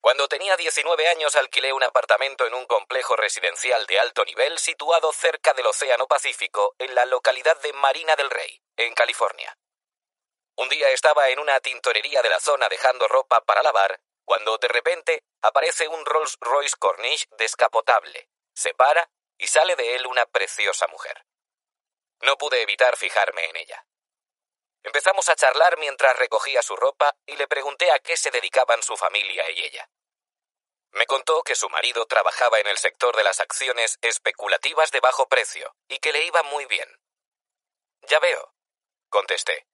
Cuando 0.00 0.26
tenía 0.26 0.56
19 0.56 1.06
años 1.06 1.36
alquilé 1.36 1.72
un 1.72 1.84
apartamento 1.84 2.48
en 2.48 2.54
un 2.54 2.66
complejo 2.66 3.14
residencial 3.14 3.86
de 3.86 4.00
alto 4.00 4.24
nivel 4.24 4.58
situado 4.58 5.12
cerca 5.12 5.54
del 5.54 5.68
Océano 5.68 6.08
Pacífico 6.08 6.74
en 6.80 6.92
la 6.96 7.06
localidad 7.06 7.60
de 7.62 7.72
Marina 7.74 8.16
del 8.16 8.28
Rey, 8.28 8.60
en 8.76 8.92
California. 8.92 9.56
Un 10.56 10.68
día 10.68 10.88
estaba 10.88 11.28
en 11.28 11.38
una 11.38 11.60
tintorería 11.60 12.22
de 12.22 12.28
la 12.28 12.40
zona 12.40 12.68
dejando 12.68 13.06
ropa 13.06 13.40
para 13.42 13.62
lavar, 13.62 14.00
cuando 14.24 14.58
de 14.58 14.66
repente 14.66 15.22
aparece 15.42 15.86
un 15.86 16.04
Rolls 16.04 16.38
Royce 16.40 16.74
Corniche 16.76 17.28
descapotable, 17.38 18.28
se 18.54 18.74
para 18.74 19.10
y 19.38 19.46
sale 19.46 19.76
de 19.76 19.96
él 19.96 20.06
una 20.06 20.26
preciosa 20.26 20.86
mujer. 20.88 21.24
No 22.20 22.36
pude 22.36 22.62
evitar 22.62 22.96
fijarme 22.96 23.44
en 23.46 23.56
ella. 23.56 23.86
Empezamos 24.84 25.28
a 25.28 25.36
charlar 25.36 25.78
mientras 25.78 26.16
recogía 26.16 26.62
su 26.62 26.76
ropa 26.76 27.16
y 27.26 27.36
le 27.36 27.48
pregunté 27.48 27.90
a 27.90 27.98
qué 27.98 28.16
se 28.16 28.30
dedicaban 28.30 28.82
su 28.82 28.96
familia 28.96 29.48
y 29.50 29.62
ella. 29.62 29.88
Me 30.90 31.06
contó 31.06 31.42
que 31.42 31.54
su 31.54 31.68
marido 31.70 32.04
trabajaba 32.06 32.58
en 32.58 32.66
el 32.66 32.76
sector 32.78 33.16
de 33.16 33.24
las 33.24 33.40
acciones 33.40 33.98
especulativas 34.02 34.90
de 34.90 35.00
bajo 35.00 35.26
precio 35.26 35.74
y 35.88 35.98
que 35.98 36.12
le 36.12 36.24
iba 36.24 36.42
muy 36.42 36.66
bien. 36.66 36.88
Ya 38.02 38.18
veo, 38.18 38.54
contesté. 39.08 39.66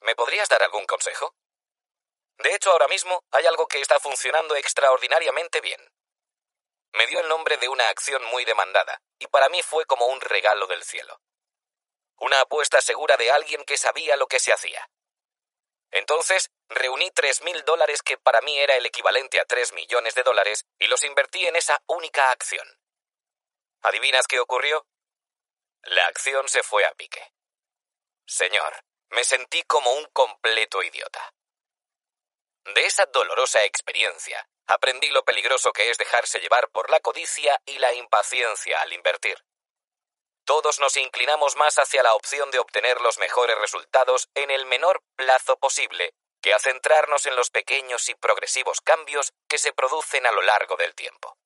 ¿Me 0.00 0.14
podrías 0.14 0.48
dar 0.48 0.62
algún 0.62 0.86
consejo? 0.86 1.34
De 2.38 2.54
hecho, 2.54 2.72
ahora 2.72 2.88
mismo 2.88 3.22
hay 3.30 3.46
algo 3.46 3.66
que 3.66 3.80
está 3.80 4.00
funcionando 4.00 4.56
extraordinariamente 4.56 5.60
bien. 5.60 5.80
Me 6.94 7.06
dio 7.08 7.20
el 7.20 7.28
nombre 7.28 7.56
de 7.56 7.68
una 7.68 7.88
acción 7.88 8.24
muy 8.26 8.44
demandada, 8.44 9.00
y 9.18 9.26
para 9.26 9.48
mí 9.48 9.62
fue 9.62 9.84
como 9.84 10.06
un 10.06 10.20
regalo 10.20 10.66
del 10.66 10.84
cielo. 10.84 11.20
Una 12.18 12.40
apuesta 12.40 12.80
segura 12.80 13.16
de 13.16 13.32
alguien 13.32 13.64
que 13.64 13.76
sabía 13.76 14.16
lo 14.16 14.28
que 14.28 14.38
se 14.38 14.52
hacía. 14.52 14.88
Entonces, 15.90 16.50
reuní 16.68 17.10
tres 17.10 17.42
mil 17.42 17.64
dólares 17.64 18.02
que 18.02 18.16
para 18.16 18.40
mí 18.42 18.58
era 18.58 18.76
el 18.76 18.86
equivalente 18.86 19.40
a 19.40 19.44
tres 19.44 19.72
millones 19.72 20.14
de 20.14 20.22
dólares 20.22 20.66
y 20.78 20.86
los 20.86 21.02
invertí 21.02 21.44
en 21.46 21.56
esa 21.56 21.82
única 21.86 22.30
acción. 22.30 22.66
¿Adivinas 23.82 24.26
qué 24.26 24.38
ocurrió? 24.38 24.86
La 25.82 26.06
acción 26.06 26.48
se 26.48 26.62
fue 26.62 26.84
a 26.84 26.94
pique. 26.94 27.32
Señor, 28.26 28.84
me 29.10 29.24
sentí 29.24 29.62
como 29.64 29.92
un 29.92 30.06
completo 30.06 30.82
idiota. 30.82 31.34
De 32.74 32.86
esa 32.86 33.06
dolorosa 33.06 33.64
experiencia, 33.64 34.48
aprendí 34.66 35.08
lo 35.10 35.24
peligroso 35.24 35.72
que 35.72 35.90
es 35.90 35.98
dejarse 35.98 36.38
llevar 36.40 36.68
por 36.70 36.90
la 36.90 37.00
codicia 37.00 37.60
y 37.66 37.78
la 37.78 37.92
impaciencia 37.94 38.80
al 38.80 38.92
invertir. 38.92 39.44
Todos 40.44 40.78
nos 40.78 40.96
inclinamos 40.96 41.56
más 41.56 41.78
hacia 41.78 42.02
la 42.02 42.14
opción 42.14 42.50
de 42.50 42.58
obtener 42.58 43.00
los 43.00 43.18
mejores 43.18 43.58
resultados 43.58 44.28
en 44.34 44.50
el 44.50 44.66
menor 44.66 45.02
plazo 45.16 45.56
posible 45.56 46.14
que 46.42 46.52
a 46.52 46.58
centrarnos 46.58 47.24
en 47.24 47.36
los 47.36 47.48
pequeños 47.48 48.10
y 48.10 48.14
progresivos 48.14 48.82
cambios 48.82 49.32
que 49.48 49.56
se 49.56 49.72
producen 49.72 50.26
a 50.26 50.32
lo 50.32 50.42
largo 50.42 50.76
del 50.76 50.94
tiempo. 50.94 51.38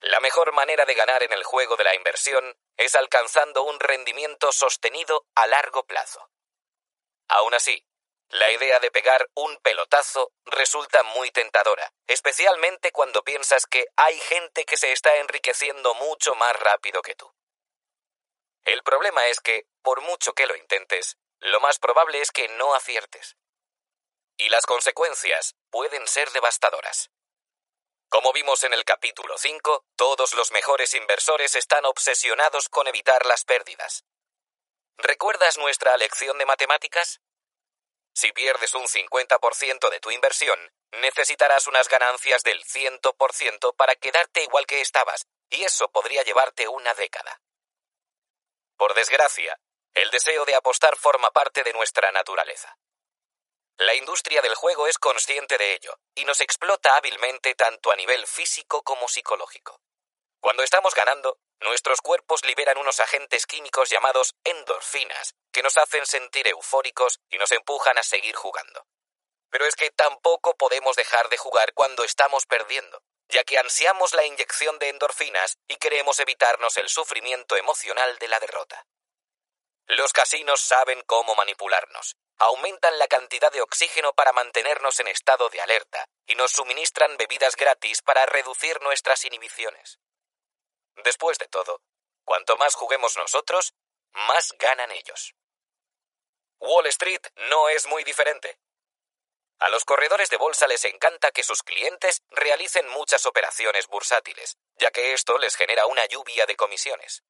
La 0.00 0.20
mejor 0.20 0.52
manera 0.52 0.86
de 0.86 0.94
ganar 0.94 1.22
en 1.22 1.32
el 1.32 1.44
juego 1.44 1.76
de 1.76 1.84
la 1.84 1.94
inversión 1.94 2.56
es 2.78 2.94
alcanzando 2.94 3.64
un 3.64 3.78
rendimiento 3.80 4.52
sostenido 4.52 5.26
a 5.34 5.46
largo 5.46 5.84
plazo. 5.84 6.30
Aún 7.28 7.52
así, 7.52 7.84
la 8.30 8.50
idea 8.52 8.78
de 8.80 8.90
pegar 8.90 9.28
un 9.34 9.56
pelotazo 9.58 10.32
resulta 10.44 11.02
muy 11.02 11.30
tentadora, 11.30 11.92
especialmente 12.06 12.92
cuando 12.92 13.22
piensas 13.22 13.66
que 13.66 13.86
hay 13.96 14.18
gente 14.20 14.64
que 14.64 14.76
se 14.76 14.92
está 14.92 15.16
enriqueciendo 15.16 15.94
mucho 15.94 16.34
más 16.34 16.54
rápido 16.60 17.00
que 17.02 17.14
tú. 17.14 17.32
El 18.64 18.82
problema 18.82 19.26
es 19.28 19.40
que, 19.40 19.66
por 19.82 20.02
mucho 20.02 20.34
que 20.34 20.46
lo 20.46 20.56
intentes, 20.56 21.16
lo 21.40 21.60
más 21.60 21.78
probable 21.78 22.20
es 22.20 22.30
que 22.30 22.48
no 22.48 22.74
aciertes. 22.74 23.36
Y 24.36 24.50
las 24.50 24.66
consecuencias 24.66 25.56
pueden 25.70 26.06
ser 26.06 26.30
devastadoras. 26.32 27.10
Como 28.10 28.32
vimos 28.32 28.64
en 28.64 28.72
el 28.72 28.84
capítulo 28.84 29.36
5, 29.38 29.84
todos 29.96 30.34
los 30.34 30.52
mejores 30.52 30.94
inversores 30.94 31.54
están 31.54 31.84
obsesionados 31.86 32.68
con 32.68 32.88
evitar 32.88 33.26
las 33.26 33.44
pérdidas. 33.44 34.04
¿Recuerdas 34.96 35.58
nuestra 35.58 35.96
lección 35.96 36.38
de 36.38 36.46
matemáticas? 36.46 37.20
Si 38.18 38.32
pierdes 38.32 38.74
un 38.74 38.88
50% 38.88 39.90
de 39.90 40.00
tu 40.00 40.10
inversión, 40.10 40.58
necesitarás 40.90 41.68
unas 41.68 41.88
ganancias 41.88 42.42
del 42.42 42.64
100% 42.64 43.76
para 43.76 43.94
quedarte 43.94 44.42
igual 44.42 44.66
que 44.66 44.80
estabas, 44.80 45.28
y 45.50 45.62
eso 45.62 45.88
podría 45.92 46.24
llevarte 46.24 46.66
una 46.66 46.94
década. 46.94 47.40
Por 48.76 48.94
desgracia, 48.94 49.56
el 49.94 50.10
deseo 50.10 50.44
de 50.46 50.56
apostar 50.56 50.96
forma 50.96 51.30
parte 51.30 51.62
de 51.62 51.72
nuestra 51.72 52.10
naturaleza. 52.10 52.76
La 53.76 53.94
industria 53.94 54.42
del 54.42 54.56
juego 54.56 54.88
es 54.88 54.98
consciente 54.98 55.56
de 55.56 55.74
ello 55.74 55.96
y 56.16 56.24
nos 56.24 56.40
explota 56.40 56.96
hábilmente 56.96 57.54
tanto 57.54 57.92
a 57.92 57.94
nivel 57.94 58.26
físico 58.26 58.82
como 58.82 59.06
psicológico. 59.06 59.80
Cuando 60.40 60.62
estamos 60.62 60.94
ganando, 60.94 61.38
Nuestros 61.60 62.00
cuerpos 62.00 62.44
liberan 62.44 62.78
unos 62.78 63.00
agentes 63.00 63.46
químicos 63.46 63.90
llamados 63.90 64.36
endorfinas, 64.44 65.34
que 65.50 65.62
nos 65.62 65.76
hacen 65.76 66.06
sentir 66.06 66.46
eufóricos 66.46 67.20
y 67.30 67.38
nos 67.38 67.50
empujan 67.50 67.98
a 67.98 68.04
seguir 68.04 68.36
jugando. 68.36 68.86
Pero 69.50 69.66
es 69.66 69.74
que 69.74 69.90
tampoco 69.90 70.56
podemos 70.56 70.94
dejar 70.94 71.28
de 71.30 71.36
jugar 71.36 71.72
cuando 71.74 72.04
estamos 72.04 72.46
perdiendo, 72.46 73.02
ya 73.28 73.42
que 73.42 73.58
ansiamos 73.58 74.14
la 74.14 74.24
inyección 74.24 74.78
de 74.78 74.90
endorfinas 74.90 75.58
y 75.66 75.76
queremos 75.76 76.20
evitarnos 76.20 76.76
el 76.76 76.88
sufrimiento 76.88 77.56
emocional 77.56 78.18
de 78.18 78.28
la 78.28 78.38
derrota. 78.38 78.86
Los 79.86 80.12
casinos 80.12 80.60
saben 80.60 81.02
cómo 81.06 81.34
manipularnos. 81.34 82.16
Aumentan 82.38 82.98
la 83.00 83.08
cantidad 83.08 83.50
de 83.50 83.62
oxígeno 83.62 84.12
para 84.12 84.32
mantenernos 84.32 85.00
en 85.00 85.08
estado 85.08 85.48
de 85.48 85.60
alerta 85.60 86.04
y 86.24 86.36
nos 86.36 86.52
suministran 86.52 87.16
bebidas 87.16 87.56
gratis 87.56 88.00
para 88.02 88.26
reducir 88.26 88.80
nuestras 88.80 89.24
inhibiciones. 89.24 89.98
Después 91.04 91.38
de 91.38 91.48
todo, 91.48 91.80
cuanto 92.24 92.56
más 92.56 92.74
juguemos 92.74 93.16
nosotros, 93.16 93.74
más 94.12 94.52
ganan 94.58 94.90
ellos. 94.90 95.34
Wall 96.60 96.86
Street 96.86 97.22
no 97.50 97.68
es 97.68 97.86
muy 97.86 98.04
diferente. 98.04 98.58
A 99.60 99.68
los 99.68 99.84
corredores 99.84 100.30
de 100.30 100.36
bolsa 100.36 100.66
les 100.66 100.84
encanta 100.84 101.32
que 101.32 101.42
sus 101.42 101.62
clientes 101.62 102.22
realicen 102.30 102.88
muchas 102.88 103.26
operaciones 103.26 103.86
bursátiles, 103.88 104.56
ya 104.76 104.90
que 104.90 105.12
esto 105.12 105.36
les 105.38 105.56
genera 105.56 105.86
una 105.86 106.06
lluvia 106.06 106.46
de 106.46 106.56
comisiones. 106.56 107.22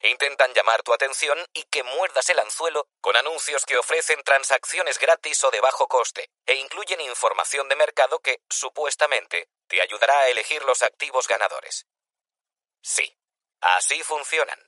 Intentan 0.00 0.52
llamar 0.52 0.82
tu 0.82 0.92
atención 0.92 1.38
y 1.54 1.64
que 1.64 1.82
muerdas 1.82 2.28
el 2.28 2.38
anzuelo 2.38 2.86
con 3.00 3.16
anuncios 3.16 3.64
que 3.64 3.78
ofrecen 3.78 4.22
transacciones 4.22 4.98
gratis 4.98 5.42
o 5.44 5.50
de 5.50 5.60
bajo 5.60 5.88
coste 5.88 6.30
e 6.44 6.54
incluyen 6.54 7.00
información 7.00 7.68
de 7.68 7.76
mercado 7.76 8.20
que, 8.20 8.40
supuestamente, 8.48 9.48
te 9.66 9.80
ayudará 9.80 10.18
a 10.20 10.28
elegir 10.28 10.62
los 10.64 10.82
activos 10.82 11.26
ganadores. 11.28 11.86
Sí, 12.88 13.18
así 13.62 14.00
funcionan. 14.04 14.60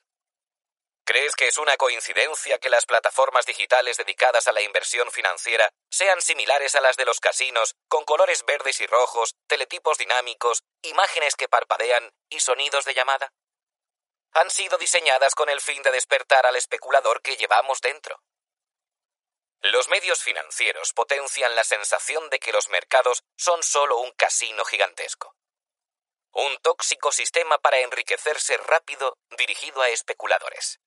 ¿Crees 1.04 1.36
que 1.36 1.46
es 1.46 1.56
una 1.56 1.76
coincidencia 1.76 2.58
que 2.58 2.68
las 2.68 2.84
plataformas 2.84 3.46
digitales 3.46 3.96
dedicadas 3.96 4.48
a 4.48 4.52
la 4.52 4.60
inversión 4.60 5.08
financiera 5.12 5.70
sean 5.88 6.20
similares 6.20 6.74
a 6.74 6.80
las 6.80 6.96
de 6.96 7.04
los 7.04 7.20
casinos, 7.20 7.76
con 7.86 8.04
colores 8.04 8.44
verdes 8.44 8.80
y 8.80 8.88
rojos, 8.88 9.36
teletipos 9.46 9.98
dinámicos, 9.98 10.64
imágenes 10.82 11.36
que 11.36 11.48
parpadean 11.48 12.10
y 12.28 12.40
sonidos 12.40 12.84
de 12.86 12.94
llamada? 12.94 13.32
Han 14.32 14.50
sido 14.50 14.78
diseñadas 14.78 15.36
con 15.36 15.48
el 15.48 15.60
fin 15.60 15.84
de 15.84 15.92
despertar 15.92 16.44
al 16.44 16.56
especulador 16.56 17.22
que 17.22 17.36
llevamos 17.36 17.80
dentro. 17.80 18.20
Los 19.60 19.86
medios 19.86 20.24
financieros 20.24 20.92
potencian 20.92 21.54
la 21.54 21.62
sensación 21.62 22.30
de 22.30 22.40
que 22.40 22.50
los 22.50 22.68
mercados 22.68 23.22
son 23.36 23.62
solo 23.62 23.98
un 23.98 24.10
casino 24.10 24.64
gigantesco. 24.64 25.37
Un 26.32 26.56
tóxico 26.58 27.12
sistema 27.12 27.58
para 27.58 27.80
enriquecerse 27.80 28.56
rápido 28.58 29.16
dirigido 29.36 29.82
a 29.82 29.88
especuladores. 29.88 30.78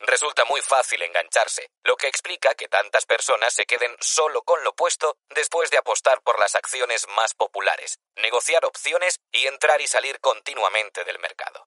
Resulta 0.00 0.44
muy 0.44 0.62
fácil 0.62 1.02
engancharse, 1.02 1.70
lo 1.82 1.96
que 1.96 2.06
explica 2.06 2.54
que 2.54 2.68
tantas 2.68 3.04
personas 3.04 3.52
se 3.52 3.66
queden 3.66 3.96
solo 4.00 4.42
con 4.42 4.62
lo 4.62 4.72
puesto 4.74 5.16
después 5.30 5.70
de 5.70 5.78
apostar 5.78 6.22
por 6.22 6.38
las 6.38 6.54
acciones 6.54 7.06
más 7.08 7.34
populares, 7.34 7.98
negociar 8.16 8.64
opciones 8.64 9.18
y 9.32 9.46
entrar 9.48 9.80
y 9.80 9.88
salir 9.88 10.20
continuamente 10.20 11.04
del 11.04 11.18
mercado. 11.18 11.66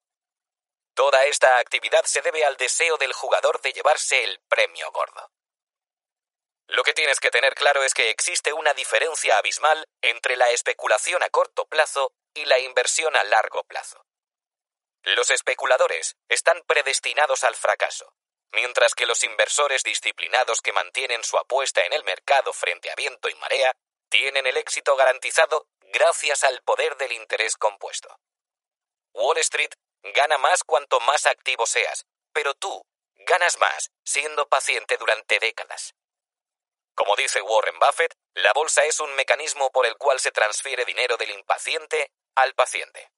Toda 0.93 1.25
esta 1.25 1.57
actividad 1.57 2.03
se 2.05 2.21
debe 2.21 2.45
al 2.45 2.55
deseo 2.55 2.97
del 2.97 3.13
jugador 3.13 3.61
de 3.61 3.73
llevarse 3.73 4.23
el 4.23 4.39
premio 4.47 4.91
gordo. 4.91 5.29
Lo 6.71 6.83
que 6.83 6.93
tienes 6.93 7.19
que 7.19 7.31
tener 7.31 7.53
claro 7.53 7.83
es 7.83 7.93
que 7.93 8.09
existe 8.09 8.53
una 8.53 8.73
diferencia 8.73 9.37
abismal 9.37 9.85
entre 10.01 10.37
la 10.37 10.51
especulación 10.51 11.21
a 11.21 11.29
corto 11.29 11.65
plazo 11.65 12.13
y 12.33 12.45
la 12.45 12.59
inversión 12.59 13.13
a 13.17 13.25
largo 13.25 13.65
plazo. 13.65 14.05
Los 15.03 15.31
especuladores 15.31 16.15
están 16.29 16.63
predestinados 16.65 17.43
al 17.43 17.57
fracaso, 17.57 18.13
mientras 18.53 18.95
que 18.95 19.05
los 19.05 19.21
inversores 19.25 19.83
disciplinados 19.83 20.61
que 20.61 20.71
mantienen 20.71 21.25
su 21.25 21.37
apuesta 21.37 21.81
en 21.81 21.91
el 21.91 22.05
mercado 22.05 22.53
frente 22.53 22.89
a 22.89 22.95
viento 22.95 23.27
y 23.27 23.35
marea 23.35 23.73
tienen 24.07 24.47
el 24.47 24.55
éxito 24.55 24.95
garantizado 24.95 25.67
gracias 25.81 26.45
al 26.45 26.61
poder 26.61 26.95
del 26.95 27.11
interés 27.11 27.57
compuesto. 27.57 28.17
Wall 29.13 29.39
Street 29.39 29.73
gana 30.15 30.37
más 30.37 30.63
cuanto 30.63 31.01
más 31.01 31.25
activo 31.25 31.65
seas, 31.65 32.05
pero 32.31 32.53
tú 32.53 32.81
ganas 33.27 33.57
más 33.57 33.91
siendo 34.05 34.47
paciente 34.47 34.95
durante 34.95 35.37
décadas. 35.37 35.95
Como 36.95 37.15
dice 37.15 37.41
Warren 37.41 37.79
Buffett, 37.79 38.15
la 38.33 38.53
bolsa 38.53 38.83
es 38.85 38.99
un 38.99 39.13
mecanismo 39.15 39.71
por 39.71 39.85
el 39.85 39.97
cual 39.97 40.19
se 40.19 40.31
transfiere 40.31 40.85
dinero 40.85 41.17
del 41.17 41.31
impaciente 41.31 42.11
al 42.35 42.53
paciente. 42.53 43.11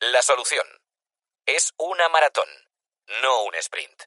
La 0.00 0.22
solución 0.22 0.66
es 1.46 1.72
una 1.78 2.08
maratón 2.08 2.48
no 3.06 3.44
un 3.44 3.54
sprint. 3.56 4.04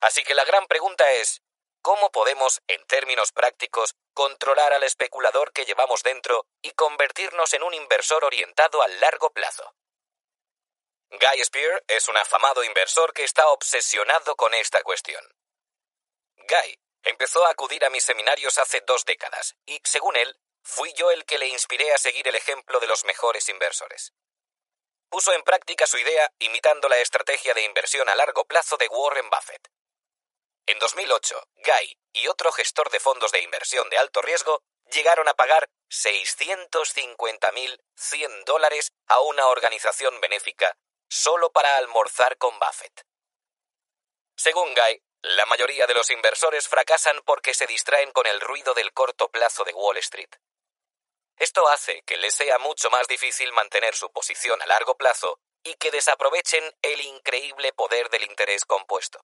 Así 0.00 0.22
que 0.22 0.34
la 0.34 0.44
gran 0.44 0.66
pregunta 0.66 1.10
es, 1.12 1.42
¿cómo 1.82 2.10
podemos, 2.10 2.60
en 2.68 2.84
términos 2.86 3.32
prácticos, 3.32 3.96
controlar 4.14 4.72
al 4.72 4.84
especulador 4.84 5.52
que 5.52 5.64
llevamos 5.64 6.02
dentro 6.02 6.46
y 6.62 6.70
convertirnos 6.72 7.52
en 7.54 7.62
un 7.62 7.74
inversor 7.74 8.24
orientado 8.24 8.82
al 8.82 9.00
largo 9.00 9.30
plazo? 9.30 9.74
Guy 11.10 11.44
Spear 11.44 11.82
es 11.88 12.08
un 12.08 12.16
afamado 12.16 12.62
inversor 12.62 13.12
que 13.12 13.24
está 13.24 13.48
obsesionado 13.48 14.36
con 14.36 14.54
esta 14.54 14.82
cuestión. 14.82 15.24
Guy 16.48 16.78
empezó 17.02 17.46
a 17.46 17.50
acudir 17.50 17.84
a 17.84 17.90
mis 17.90 18.04
seminarios 18.04 18.58
hace 18.58 18.80
dos 18.80 19.04
décadas 19.04 19.56
y, 19.66 19.80
según 19.84 20.16
él, 20.16 20.38
fui 20.62 20.92
yo 20.94 21.10
el 21.10 21.24
que 21.24 21.38
le 21.38 21.46
inspiré 21.46 21.92
a 21.92 21.98
seguir 21.98 22.26
el 22.26 22.34
ejemplo 22.34 22.80
de 22.80 22.86
los 22.86 23.04
mejores 23.04 23.48
inversores 23.48 24.12
puso 25.08 25.32
en 25.32 25.42
práctica 25.42 25.86
su 25.86 25.96
idea 25.98 26.30
imitando 26.38 26.88
la 26.88 26.98
estrategia 26.98 27.54
de 27.54 27.62
inversión 27.62 28.08
a 28.08 28.14
largo 28.14 28.44
plazo 28.44 28.76
de 28.76 28.86
Warren 28.88 29.28
Buffett. 29.30 29.68
En 30.66 30.78
2008, 30.78 31.48
Guy 31.56 31.98
y 32.12 32.28
otro 32.28 32.52
gestor 32.52 32.90
de 32.90 33.00
fondos 33.00 33.32
de 33.32 33.40
inversión 33.40 33.88
de 33.88 33.96
alto 33.98 34.22
riesgo 34.22 34.62
llegaron 34.92 35.26
a 35.28 35.34
pagar 35.34 35.68
650.100 35.90 38.44
dólares 38.44 38.92
a 39.06 39.20
una 39.20 39.46
organización 39.46 40.20
benéfica 40.20 40.76
solo 41.08 41.50
para 41.52 41.76
almorzar 41.76 42.36
con 42.36 42.58
Buffett. 42.58 43.06
Según 44.36 44.74
Guy, 44.74 45.02
la 45.22 45.46
mayoría 45.46 45.86
de 45.86 45.94
los 45.94 46.10
inversores 46.10 46.68
fracasan 46.68 47.20
porque 47.24 47.54
se 47.54 47.66
distraen 47.66 48.12
con 48.12 48.26
el 48.26 48.40
ruido 48.40 48.74
del 48.74 48.92
corto 48.92 49.28
plazo 49.28 49.64
de 49.64 49.72
Wall 49.72 49.96
Street. 49.98 50.30
Esto 51.36 51.68
hace 51.68 52.02
que 52.02 52.16
les 52.16 52.34
sea 52.34 52.58
mucho 52.58 52.90
más 52.90 53.06
difícil 53.08 53.52
mantener 53.52 53.94
su 53.94 54.10
posición 54.10 54.60
a 54.62 54.66
largo 54.66 54.96
plazo 54.96 55.38
y 55.62 55.74
que 55.74 55.90
desaprovechen 55.90 56.64
el 56.82 57.00
increíble 57.00 57.72
poder 57.72 58.10
del 58.10 58.24
interés 58.24 58.64
compuesto. 58.64 59.20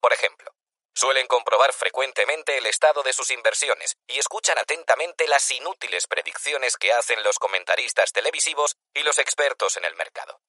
Por 0.00 0.12
ejemplo, 0.12 0.54
suelen 0.94 1.26
comprobar 1.26 1.72
frecuentemente 1.72 2.58
el 2.58 2.66
estado 2.66 3.02
de 3.02 3.12
sus 3.12 3.30
inversiones 3.30 3.96
y 4.06 4.18
escuchan 4.18 4.58
atentamente 4.58 5.26
las 5.28 5.50
inútiles 5.50 6.06
predicciones 6.06 6.76
que 6.76 6.92
hacen 6.92 7.22
los 7.22 7.38
comentaristas 7.38 8.12
televisivos 8.12 8.76
y 8.94 9.02
los 9.02 9.18
expertos 9.18 9.76
en 9.76 9.84
el 9.84 9.94
mercado. 9.96 10.40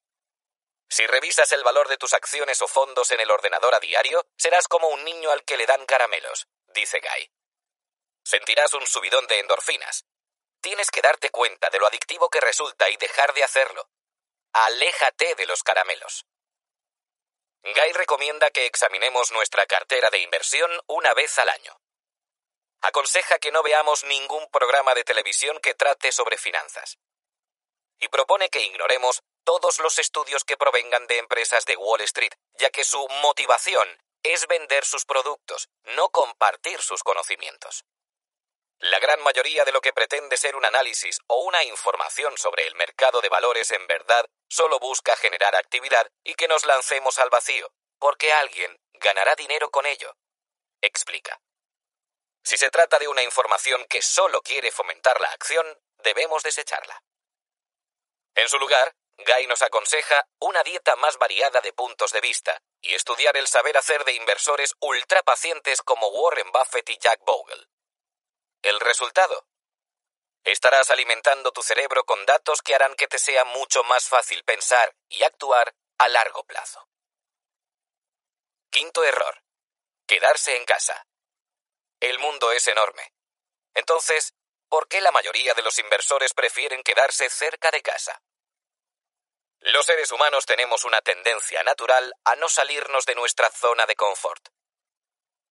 Si 0.92 1.06
revisas 1.06 1.50
el 1.52 1.64
valor 1.64 1.88
de 1.88 1.96
tus 1.96 2.12
acciones 2.12 2.60
o 2.60 2.68
fondos 2.68 3.12
en 3.12 3.20
el 3.20 3.30
ordenador 3.30 3.74
a 3.74 3.80
diario, 3.80 4.26
serás 4.36 4.68
como 4.68 4.88
un 4.88 5.02
niño 5.04 5.30
al 5.30 5.42
que 5.42 5.56
le 5.56 5.64
dan 5.64 5.86
caramelos, 5.86 6.48
dice 6.66 7.00
Guy. 7.00 7.30
Sentirás 8.22 8.74
un 8.74 8.86
subidón 8.86 9.26
de 9.26 9.38
endorfinas, 9.38 10.04
Tienes 10.60 10.90
que 10.90 11.00
darte 11.00 11.30
cuenta 11.30 11.70
de 11.70 11.78
lo 11.78 11.86
adictivo 11.86 12.28
que 12.28 12.40
resulta 12.40 12.90
y 12.90 12.96
dejar 12.96 13.32
de 13.32 13.42
hacerlo. 13.42 13.88
Aléjate 14.52 15.34
de 15.34 15.46
los 15.46 15.62
caramelos. 15.62 16.26
Guy 17.62 17.92
recomienda 17.94 18.50
que 18.50 18.66
examinemos 18.66 19.32
nuestra 19.32 19.64
cartera 19.64 20.10
de 20.10 20.18
inversión 20.18 20.70
una 20.88 21.14
vez 21.14 21.36
al 21.38 21.48
año. 21.48 21.80
Aconseja 22.82 23.38
que 23.38 23.50
no 23.50 23.62
veamos 23.62 24.04
ningún 24.04 24.48
programa 24.50 24.94
de 24.94 25.04
televisión 25.04 25.58
que 25.60 25.74
trate 25.74 26.12
sobre 26.12 26.36
finanzas. 26.36 26.98
Y 27.98 28.08
propone 28.08 28.50
que 28.50 28.62
ignoremos 28.62 29.22
todos 29.44 29.78
los 29.80 29.98
estudios 29.98 30.44
que 30.44 30.56
provengan 30.56 31.06
de 31.06 31.18
empresas 31.18 31.64
de 31.64 31.76
Wall 31.76 32.00
Street, 32.02 32.32
ya 32.54 32.70
que 32.70 32.84
su 32.84 33.06
motivación 33.22 33.88
es 34.22 34.46
vender 34.46 34.84
sus 34.84 35.04
productos, 35.04 35.68
no 35.96 36.10
compartir 36.10 36.80
sus 36.80 37.02
conocimientos. 37.02 37.84
La 38.78 38.98
gran 38.98 39.20
mayoría 39.22 39.64
de 39.64 39.72
lo 39.72 39.80
que 39.80 39.92
pretende 39.92 40.36
ser 40.36 40.56
un 40.56 40.64
análisis 40.64 41.20
o 41.28 41.44
una 41.44 41.62
información 41.64 42.36
sobre 42.36 42.66
el 42.66 42.74
mercado 42.74 43.20
de 43.20 43.28
valores 43.28 43.70
en 43.70 43.86
verdad 43.86 44.26
solo 44.48 44.78
busca 44.80 45.16
generar 45.16 45.54
actividad 45.54 46.10
y 46.24 46.34
que 46.34 46.48
nos 46.48 46.66
lancemos 46.66 47.18
al 47.18 47.30
vacío, 47.30 47.72
porque 47.98 48.32
alguien 48.32 48.76
ganará 48.94 49.36
dinero 49.36 49.70
con 49.70 49.86
ello. 49.86 50.16
Explica. 50.80 51.40
Si 52.42 52.56
se 52.56 52.70
trata 52.70 52.98
de 52.98 53.06
una 53.06 53.22
información 53.22 53.84
que 53.88 54.02
solo 54.02 54.42
quiere 54.42 54.72
fomentar 54.72 55.20
la 55.20 55.28
acción, 55.28 55.78
debemos 55.98 56.42
desecharla. 56.42 57.04
En 58.34 58.48
su 58.48 58.58
lugar, 58.58 58.96
Guy 59.18 59.46
nos 59.46 59.62
aconseja 59.62 60.26
una 60.40 60.62
dieta 60.62 60.96
más 60.96 61.18
variada 61.18 61.60
de 61.60 61.72
puntos 61.72 62.12
de 62.12 62.20
vista 62.20 62.60
y 62.80 62.94
estudiar 62.94 63.36
el 63.36 63.46
saber 63.46 63.76
hacer 63.76 64.04
de 64.04 64.14
inversores 64.14 64.74
ultrapacientes 64.80 65.82
como 65.82 66.08
Warren 66.08 66.50
Buffett 66.50 66.88
y 66.90 66.98
Jack 66.98 67.20
Bogle. 67.24 67.68
El 68.62 68.80
resultado. 68.80 69.46
Estarás 70.44 70.90
alimentando 70.90 71.52
tu 71.52 71.62
cerebro 71.62 72.04
con 72.04 72.24
datos 72.26 72.62
que 72.62 72.74
harán 72.74 72.96
que 72.96 73.06
te 73.06 73.18
sea 73.18 73.44
mucho 73.44 73.84
más 73.84 74.08
fácil 74.08 74.42
pensar 74.44 74.96
y 75.08 75.22
actuar 75.22 75.74
a 75.98 76.08
largo 76.08 76.44
plazo. 76.44 76.88
Quinto 78.70 79.04
error. 79.04 79.42
Quedarse 80.06 80.56
en 80.56 80.64
casa. 80.64 81.06
El 82.00 82.18
mundo 82.18 82.50
es 82.50 82.66
enorme. 82.66 83.12
Entonces, 83.74 84.34
¿por 84.68 84.88
qué 84.88 85.00
la 85.00 85.12
mayoría 85.12 85.54
de 85.54 85.62
los 85.62 85.78
inversores 85.78 86.34
prefieren 86.34 86.82
quedarse 86.82 87.30
cerca 87.30 87.70
de 87.70 87.82
casa? 87.82 88.20
Los 89.64 89.86
seres 89.86 90.10
humanos 90.10 90.44
tenemos 90.44 90.84
una 90.84 91.00
tendencia 91.02 91.62
natural 91.62 92.12
a 92.24 92.34
no 92.34 92.48
salirnos 92.48 93.06
de 93.06 93.14
nuestra 93.14 93.48
zona 93.48 93.86
de 93.86 93.94
confort. 93.94 94.48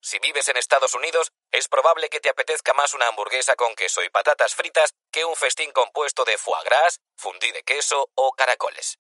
Si 0.02 0.20
vives 0.20 0.50
en 0.50 0.58
Estados 0.58 0.96
Unidos, 0.96 1.32
es 1.50 1.70
probable 1.70 2.10
que 2.10 2.20
te 2.20 2.30
apetezca 2.30 2.74
más 2.74 2.94
una 2.94 3.08
hamburguesa 3.08 3.56
con 3.56 3.74
queso 3.74 4.04
y 4.04 4.10
patatas 4.10 4.54
fritas 4.54 4.94
que 5.14 5.24
un 5.24 5.38
festín 5.38 5.72
compuesto 5.72 6.26
de 6.26 6.38
foie 6.38 6.62
gras, 6.66 7.00
fundí 7.16 7.54
de 7.54 7.64
queso 7.64 8.10
o 8.16 8.34
caracoles. 8.34 9.00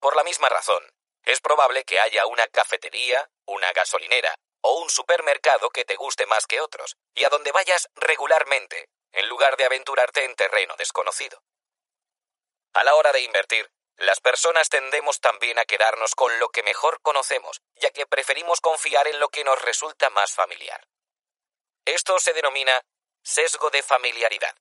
Por 0.00 0.14
la 0.16 0.22
misma 0.22 0.50
razón, 0.50 0.86
es 1.22 1.40
probable 1.40 1.84
que 1.84 1.98
haya 1.98 2.26
una 2.26 2.46
cafetería, 2.48 3.30
una 3.46 3.72
gasolinera 3.72 4.34
o 4.60 4.82
un 4.82 4.90
supermercado 4.90 5.70
que 5.70 5.86
te 5.86 5.96
guste 5.96 6.26
más 6.26 6.46
que 6.46 6.60
otros 6.60 6.94
y 7.14 7.24
a 7.24 7.30
donde 7.30 7.52
vayas 7.52 7.88
regularmente, 7.94 8.90
en 9.12 9.30
lugar 9.30 9.56
de 9.56 9.64
aventurarte 9.64 10.24
en 10.26 10.36
terreno 10.36 10.76
desconocido. 10.76 11.42
A 12.74 12.84
la 12.84 12.94
hora 12.94 13.12
de 13.12 13.22
invertir, 13.22 13.70
las 14.00 14.20
personas 14.20 14.70
tendemos 14.70 15.20
también 15.20 15.58
a 15.58 15.66
quedarnos 15.66 16.14
con 16.14 16.38
lo 16.38 16.48
que 16.48 16.62
mejor 16.62 17.02
conocemos, 17.02 17.60
ya 17.76 17.90
que 17.90 18.06
preferimos 18.06 18.62
confiar 18.62 19.06
en 19.08 19.20
lo 19.20 19.28
que 19.28 19.44
nos 19.44 19.60
resulta 19.60 20.08
más 20.08 20.32
familiar. 20.32 20.88
Esto 21.84 22.18
se 22.18 22.32
denomina 22.32 22.80
sesgo 23.22 23.68
de 23.68 23.82
familiaridad. 23.82 24.56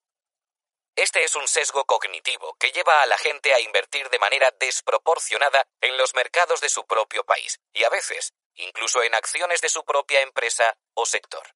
Este 0.94 1.24
es 1.24 1.38
un 1.38 1.48
sesgo 1.48 1.86
cognitivo 1.86 2.56
que 2.56 2.74
lleva 2.74 3.02
a 3.02 3.06
la 3.06 3.18
gente 3.18 3.54
a 3.54 3.62
invertir 3.62 4.10
de 4.10 4.20
manera 4.20 4.52
desproporcionada 4.60 5.66
en 5.80 5.96
los 5.98 6.14
mercados 6.16 6.60
de 6.60 6.68
su 6.68 6.86
propio 6.86 7.24
país 7.24 7.62
y 7.72 7.86
a 7.86 7.90
veces 7.90 8.34
incluso 8.56 9.02
en 9.04 9.16
acciones 9.16 9.62
de 9.62 9.70
su 9.70 9.86
propia 9.86 10.20
empresa 10.20 10.78
o 10.96 11.06
sector. 11.06 11.56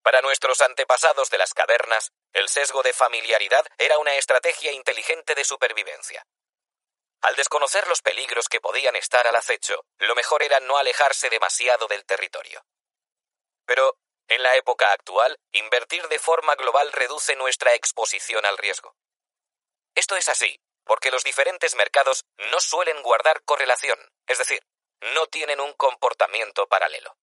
Para 0.00 0.22
nuestros 0.22 0.62
antepasados 0.62 1.28
de 1.28 1.36
las 1.36 1.52
cavernas, 1.52 2.12
el 2.32 2.48
sesgo 2.48 2.82
de 2.82 2.94
familiaridad 2.94 3.66
era 3.76 3.98
una 3.98 4.14
estrategia 4.14 4.72
inteligente 4.72 5.34
de 5.34 5.44
supervivencia. 5.44 6.26
Al 7.26 7.34
desconocer 7.34 7.88
los 7.88 8.02
peligros 8.02 8.48
que 8.48 8.60
podían 8.60 8.94
estar 8.94 9.26
al 9.26 9.34
acecho, 9.34 9.84
lo 9.98 10.14
mejor 10.14 10.44
era 10.44 10.60
no 10.60 10.76
alejarse 10.76 11.28
demasiado 11.28 11.88
del 11.88 12.04
territorio. 12.04 12.64
Pero, 13.64 13.98
en 14.28 14.44
la 14.44 14.54
época 14.54 14.92
actual, 14.92 15.36
invertir 15.50 16.06
de 16.06 16.20
forma 16.20 16.54
global 16.54 16.92
reduce 16.92 17.34
nuestra 17.34 17.74
exposición 17.74 18.46
al 18.46 18.56
riesgo. 18.56 18.94
Esto 19.96 20.14
es 20.14 20.28
así, 20.28 20.60
porque 20.84 21.10
los 21.10 21.24
diferentes 21.24 21.74
mercados 21.74 22.24
no 22.52 22.60
suelen 22.60 23.02
guardar 23.02 23.42
correlación, 23.42 23.98
es 24.28 24.38
decir, 24.38 24.64
no 25.00 25.26
tienen 25.26 25.58
un 25.58 25.72
comportamiento 25.72 26.68
paralelo. 26.68 27.18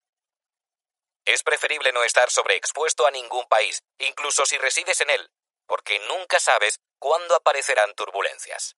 Es 1.23 1.43
preferible 1.43 1.93
no 1.93 2.03
estar 2.03 2.29
sobreexpuesto 2.29 3.07
a 3.07 3.11
ningún 3.11 3.47
país, 3.47 3.81
incluso 3.99 4.45
si 4.45 4.57
resides 4.57 4.99
en 4.99 5.11
él, 5.11 5.31
porque 5.65 5.99
nunca 6.09 6.41
sabes 6.41 6.81
cuándo 6.99 7.35
aparecerán 7.35 7.95
turbulencias. 7.95 8.75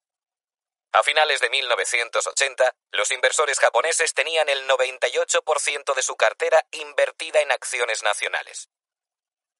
A 0.92 1.03
finales 1.03 1.42
de 1.42 1.50
1980, 1.50 2.76
los 2.92 3.12
inversores 3.12 3.60
japoneses 3.60 4.14
tenían 4.14 4.48
el 4.50 4.68
98% 4.68 5.94
de 5.94 6.01
su 6.01 6.16
cartera 6.16 6.66
invertida 6.72 7.42
en 7.42 7.51
acciones 7.51 8.03
nacionales. 8.03 8.69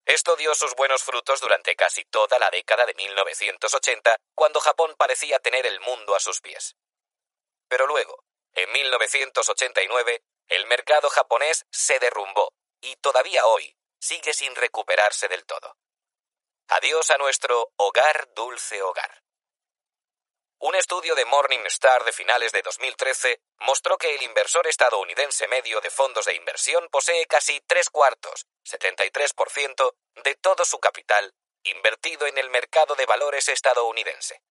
Esto 0.06 0.36
dio 0.36 0.54
sus 0.54 0.76
buenos 0.76 1.04
frutos 1.04 1.42
durante 1.42 1.76
casi 1.76 2.06
toda 2.06 2.38
la 2.38 2.52
década 2.52 2.86
de 2.86 2.94
1980, 2.94 4.18
cuando 4.36 4.60
Japón 4.60 4.96
parecía 4.98 5.40
tener 5.40 5.66
el 5.66 5.80
mundo 5.82 6.16
a 6.16 6.20
sus 6.20 6.42
pies. 6.42 6.76
Pero 7.68 7.88
luego, 7.88 8.24
en 8.54 8.72
1989, 8.72 10.24
el 10.48 10.68
mercado 10.68 11.10
japonés 11.10 11.66
se 11.72 11.98
derrumbó 12.00 12.54
y 12.82 12.96
todavía 12.98 13.48
hoy 13.48 13.76
sigue 14.00 14.34
sin 14.34 14.56
recuperarse 14.56 15.28
del 15.28 15.46
todo. 15.46 15.76
Adiós 16.68 17.10
a 17.10 17.18
nuestro 17.18 17.74
hogar 17.76 18.32
dulce 18.36 18.82
hogar. 18.84 19.25
Un 20.60 20.76
estudio 20.76 21.16
de 21.16 21.26
Morningstar 21.26 22.04
de 22.06 22.14
finales 22.14 22.52
de 22.52 22.62
2013 22.62 23.42
mostró 23.60 23.98
que 23.98 24.16
el 24.16 24.22
inversor 24.24 24.68
estadounidense 24.68 25.48
medio 25.48 25.82
de 25.82 25.90
fondos 25.90 26.26
de 26.26 26.36
inversión 26.36 26.88
posee 26.90 27.26
casi 27.28 27.60
tres 27.68 27.90
cuartos, 27.90 28.46
73%, 28.64 29.96
de 30.24 30.36
todo 30.36 30.64
su 30.66 30.80
capital 30.80 31.34
invertido 31.64 32.28
en 32.28 32.38
el 32.38 32.50
mercado 32.50 32.96
de 32.96 33.06
valores 33.06 33.50
estadounidense. 33.50 34.42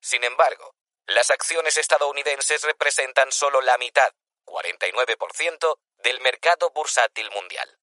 Sin 0.00 0.24
embargo, 0.24 0.74
las 1.06 1.30
acciones 1.30 1.76
estadounidenses 1.76 2.62
representan 2.62 3.30
solo 3.30 3.60
la 3.60 3.78
mitad, 3.78 4.12
49%, 4.44 5.78
del 5.98 6.20
mercado 6.20 6.70
bursátil 6.70 7.30
mundial. 7.30 7.78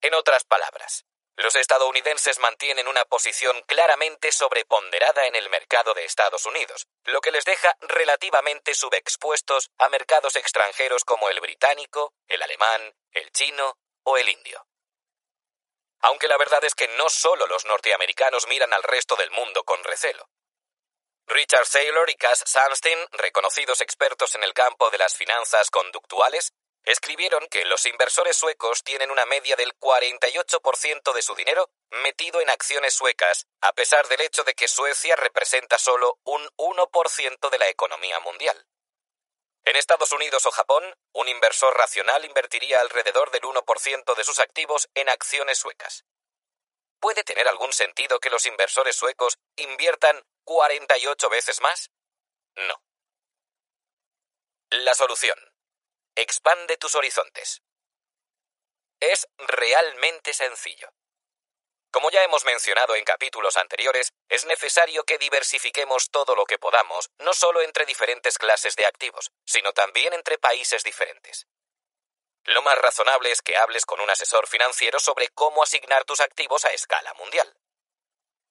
En 0.00 0.14
otras 0.14 0.44
palabras, 0.44 1.04
los 1.40 1.56
estadounidenses 1.56 2.38
mantienen 2.38 2.86
una 2.86 3.04
posición 3.06 3.62
claramente 3.62 4.30
sobreponderada 4.30 5.26
en 5.26 5.34
el 5.36 5.48
mercado 5.48 5.94
de 5.94 6.04
Estados 6.04 6.44
Unidos, 6.44 6.86
lo 7.04 7.22
que 7.22 7.30
les 7.30 7.46
deja 7.46 7.74
relativamente 7.80 8.74
subexpuestos 8.74 9.70
a 9.78 9.88
mercados 9.88 10.36
extranjeros 10.36 11.04
como 11.04 11.30
el 11.30 11.40
británico, 11.40 12.12
el 12.28 12.42
alemán, 12.42 12.94
el 13.12 13.32
chino 13.32 13.78
o 14.02 14.18
el 14.18 14.28
indio. 14.28 14.66
Aunque 16.00 16.28
la 16.28 16.36
verdad 16.36 16.62
es 16.64 16.74
que 16.74 16.88
no 16.88 17.08
solo 17.08 17.46
los 17.46 17.64
norteamericanos 17.64 18.46
miran 18.46 18.74
al 18.74 18.82
resto 18.82 19.16
del 19.16 19.30
mundo 19.30 19.64
con 19.64 19.82
recelo. 19.82 20.28
Richard 21.26 21.66
Saylor 21.66 22.10
y 22.10 22.16
Cass 22.16 22.44
Sunstein, 22.44 22.98
reconocidos 23.12 23.80
expertos 23.80 24.34
en 24.34 24.42
el 24.42 24.52
campo 24.52 24.90
de 24.90 24.98
las 24.98 25.14
finanzas 25.14 25.70
conductuales, 25.70 26.52
escribieron 26.84 27.46
que 27.48 27.64
los 27.64 27.86
inversores 27.86 28.36
suecos 28.36 28.82
tienen 28.82 29.10
una 29.10 29.26
media 29.26 29.56
del 29.56 29.72
48% 29.78 31.12
de 31.12 31.22
su 31.22 31.34
dinero 31.34 31.70
metido 32.02 32.40
en 32.40 32.50
acciones 32.50 32.94
suecas, 32.94 33.46
a 33.60 33.72
pesar 33.72 34.08
del 34.08 34.20
hecho 34.22 34.44
de 34.44 34.54
que 34.54 34.68
Suecia 34.68 35.16
representa 35.16 35.78
solo 35.78 36.18
un 36.24 36.46
1% 36.56 37.50
de 37.50 37.58
la 37.58 37.68
economía 37.68 38.20
mundial. 38.20 38.66
En 39.64 39.76
Estados 39.76 40.12
Unidos 40.12 40.46
o 40.46 40.50
Japón, 40.50 40.82
un 41.12 41.28
inversor 41.28 41.76
racional 41.76 42.24
invertiría 42.24 42.80
alrededor 42.80 43.30
del 43.30 43.42
1% 43.42 44.16
de 44.16 44.24
sus 44.24 44.38
activos 44.38 44.88
en 44.94 45.08
acciones 45.08 45.58
suecas. 45.58 46.04
¿Puede 46.98 47.24
tener 47.24 47.46
algún 47.48 47.72
sentido 47.72 48.20
que 48.20 48.30
los 48.30 48.46
inversores 48.46 48.96
suecos 48.96 49.38
inviertan 49.56 50.22
48 50.44 51.28
veces 51.28 51.60
más? 51.60 51.90
No. 52.56 52.82
La 54.70 54.94
solución. 54.94 55.49
Expande 56.16 56.76
tus 56.76 56.96
horizontes. 56.96 57.62
Es 58.98 59.28
realmente 59.38 60.34
sencillo. 60.34 60.92
Como 61.92 62.10
ya 62.10 62.24
hemos 62.24 62.44
mencionado 62.44 62.96
en 62.96 63.04
capítulos 63.04 63.56
anteriores, 63.56 64.12
es 64.28 64.44
necesario 64.44 65.04
que 65.04 65.18
diversifiquemos 65.18 66.10
todo 66.10 66.34
lo 66.34 66.46
que 66.46 66.58
podamos, 66.58 67.10
no 67.18 67.32
solo 67.32 67.62
entre 67.62 67.86
diferentes 67.86 68.38
clases 68.38 68.74
de 68.74 68.86
activos, 68.86 69.30
sino 69.44 69.72
también 69.72 70.12
entre 70.12 70.36
países 70.38 70.82
diferentes. 70.82 71.46
Lo 72.44 72.62
más 72.62 72.76
razonable 72.78 73.30
es 73.30 73.40
que 73.40 73.56
hables 73.56 73.86
con 73.86 74.00
un 74.00 74.10
asesor 74.10 74.48
financiero 74.48 74.98
sobre 74.98 75.28
cómo 75.28 75.62
asignar 75.62 76.04
tus 76.04 76.20
activos 76.20 76.64
a 76.64 76.72
escala 76.72 77.14
mundial. 77.14 77.56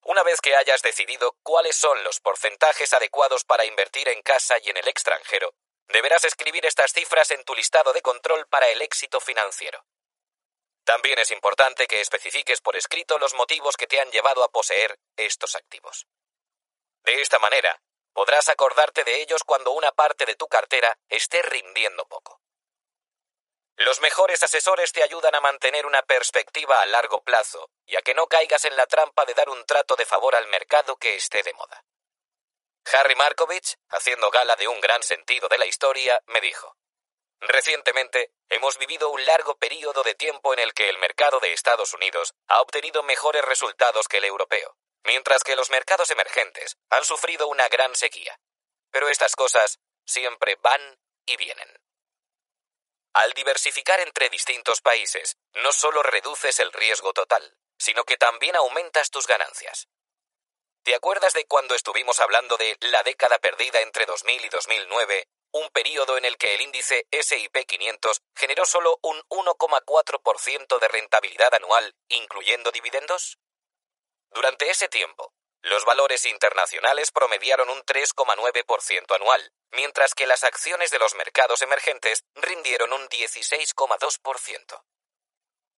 Una 0.04 0.24
vez 0.24 0.40
que 0.40 0.56
hayas 0.56 0.82
decidido 0.82 1.36
cuáles 1.44 1.76
son 1.76 2.04
los 2.06 2.22
porcentajes 2.22 2.94
adecuados 2.94 3.44
para 3.44 3.66
invertir 3.66 4.08
en 4.08 4.22
casa 4.22 4.56
y 4.64 4.70
en 4.70 4.78
el 4.78 4.88
extranjero, 4.88 5.54
deberás 5.90 6.24
escribir 6.24 6.66
estas 6.66 6.94
cifras 6.94 7.32
en 7.32 7.44
tu 7.44 7.54
listado 7.56 7.94
de 7.94 8.02
control 8.02 8.48
para 8.48 8.68
el 8.70 8.82
éxito 8.82 9.20
financiero. 9.20 9.86
También 10.84 11.20
es 11.20 11.32
importante 11.32 11.88
que 11.88 12.02
especifiques 12.02 12.62
por 12.62 12.76
escrito 12.76 13.20
los 13.20 13.34
motivos 13.34 13.78
que 13.78 13.88
te 13.88 14.00
han 14.00 14.10
llevado 14.12 14.44
a 14.44 14.52
poseer 14.52 15.00
estos 15.18 15.56
activos. 15.56 16.08
De 17.04 17.22
esta 17.22 17.40
manera, 17.40 17.82
podrás 18.14 18.50
acordarte 18.50 19.04
de 19.04 19.22
ellos 19.22 19.44
cuando 19.44 19.72
una 19.72 19.92
parte 19.92 20.26
de 20.26 20.36
tu 20.36 20.48
cartera 20.48 20.98
esté 21.08 21.42
rindiendo 21.42 22.06
poco. 22.08 22.42
Los 23.76 24.02
mejores 24.02 24.44
asesores 24.44 24.92
te 24.92 25.04
ayudan 25.04 25.36
a 25.36 25.42
mantener 25.42 25.86
una 25.86 26.02
perspectiva 26.02 26.82
a 26.82 26.86
largo 26.86 27.24
plazo 27.24 27.70
y 27.86 27.96
a 27.96 28.02
que 28.02 28.14
no 28.14 28.28
caigas 28.28 28.66
en 28.66 28.76
la 28.76 28.88
trampa 28.88 29.26
de 29.26 29.34
dar 29.34 29.50
un 29.50 29.66
trato 29.66 29.96
de 29.96 30.06
favor 30.06 30.36
al 30.36 30.48
mercado 30.48 30.98
que 30.98 31.16
esté 31.16 31.44
de 31.44 31.54
moda. 31.54 31.86
Harry 32.86 33.16
Markovich, 33.16 33.78
haciendo 33.90 34.32
gala 34.32 34.56
de 34.56 34.68
un 34.68 34.80
gran 34.82 35.04
sentido 35.04 35.48
de 35.48 35.58
la 35.58 35.66
historia, 35.66 36.22
me 36.28 36.42
dijo, 36.42 36.76
Recientemente 37.42 38.34
hemos 38.50 38.78
vivido 38.78 39.10
un 39.10 39.26
largo 39.26 39.58
periodo 39.58 40.04
de 40.04 40.16
tiempo 40.16 40.54
en 40.54 40.60
el 40.60 40.74
que 40.74 40.90
el 40.90 40.98
mercado 40.98 41.40
de 41.40 41.54
Estados 41.54 41.94
Unidos 41.94 42.34
ha 42.48 42.62
obtenido 42.62 43.02
mejores 43.04 43.44
resultados 43.46 44.08
que 44.08 44.18
el 44.18 44.26
europeo, 44.26 44.76
mientras 45.06 45.44
que 45.44 45.56
los 45.56 45.70
mercados 45.70 46.12
emergentes 46.12 46.78
han 46.90 47.06
sufrido 47.06 47.48
una 47.48 47.70
gran 47.70 47.96
sequía. 47.96 48.40
Pero 48.92 49.08
estas 49.08 49.36
cosas 49.36 49.80
siempre 50.06 50.56
van 50.62 51.00
y 51.26 51.38
vienen. 51.38 51.80
Al 53.14 53.32
diversificar 53.34 54.00
entre 54.02 54.30
distintos 54.30 54.82
países, 54.82 55.38
no 55.54 55.72
solo 55.72 56.04
reduces 56.04 56.60
el 56.60 56.72
riesgo 56.74 57.14
total, 57.14 57.58
sino 57.78 58.04
que 58.04 58.18
también 58.18 58.56
aumentas 58.56 59.10
tus 59.10 59.28
ganancias. 59.28 59.88
¿Te 60.84 60.96
acuerdas 60.96 61.34
de 61.34 61.46
cuando 61.46 61.76
estuvimos 61.76 62.20
hablando 62.20 62.58
de 62.58 62.78
la 62.82 63.04
década 63.04 63.38
perdida 63.40 63.82
entre 63.82 64.06
2000 64.06 64.46
y 64.46 64.50
2009, 64.50 65.28
un 65.52 65.70
periodo 65.70 66.18
en 66.18 66.26
el 66.26 66.38
que 66.38 66.56
el 66.56 66.62
índice 66.62 67.06
SIP 67.12 67.66
500 67.66 68.22
generó 68.36 68.66
solo 68.66 69.00
un 69.02 69.20
1,4% 69.30 70.80
de 70.80 70.88
rentabilidad 70.88 71.54
anual, 71.54 71.96
incluyendo 72.08 72.72
dividendos? 72.72 73.40
Durante 74.32 74.70
ese 74.70 74.88
tiempo, 74.88 75.34
los 75.62 75.84
valores 75.84 76.26
internacionales 76.26 77.12
promediaron 77.12 77.70
un 77.70 77.84
3,9% 77.84 79.16
anual, 79.16 79.52
mientras 79.72 80.14
que 80.14 80.28
las 80.28 80.44
acciones 80.44 80.92
de 80.92 81.00
los 81.00 81.16
mercados 81.16 81.62
emergentes 81.62 82.24
rindieron 82.36 82.94
un 82.94 83.10
16,2%. 83.10 84.86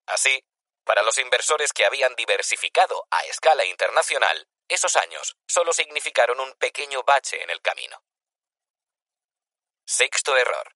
Así, 0.05 0.43
para 0.83 1.01
los 1.01 1.17
inversores 1.17 1.73
que 1.73 1.85
habían 1.85 2.15
diversificado 2.15 3.07
a 3.09 3.25
escala 3.25 3.65
internacional, 3.65 4.47
esos 4.73 4.95
años 4.95 5.37
solo 5.47 5.73
significaron 5.73 6.39
un 6.39 6.53
pequeño 6.53 7.03
bache 7.03 7.41
en 7.43 7.49
el 7.49 7.61
camino. 7.61 8.03
Sexto 9.85 10.37
error. 10.37 10.75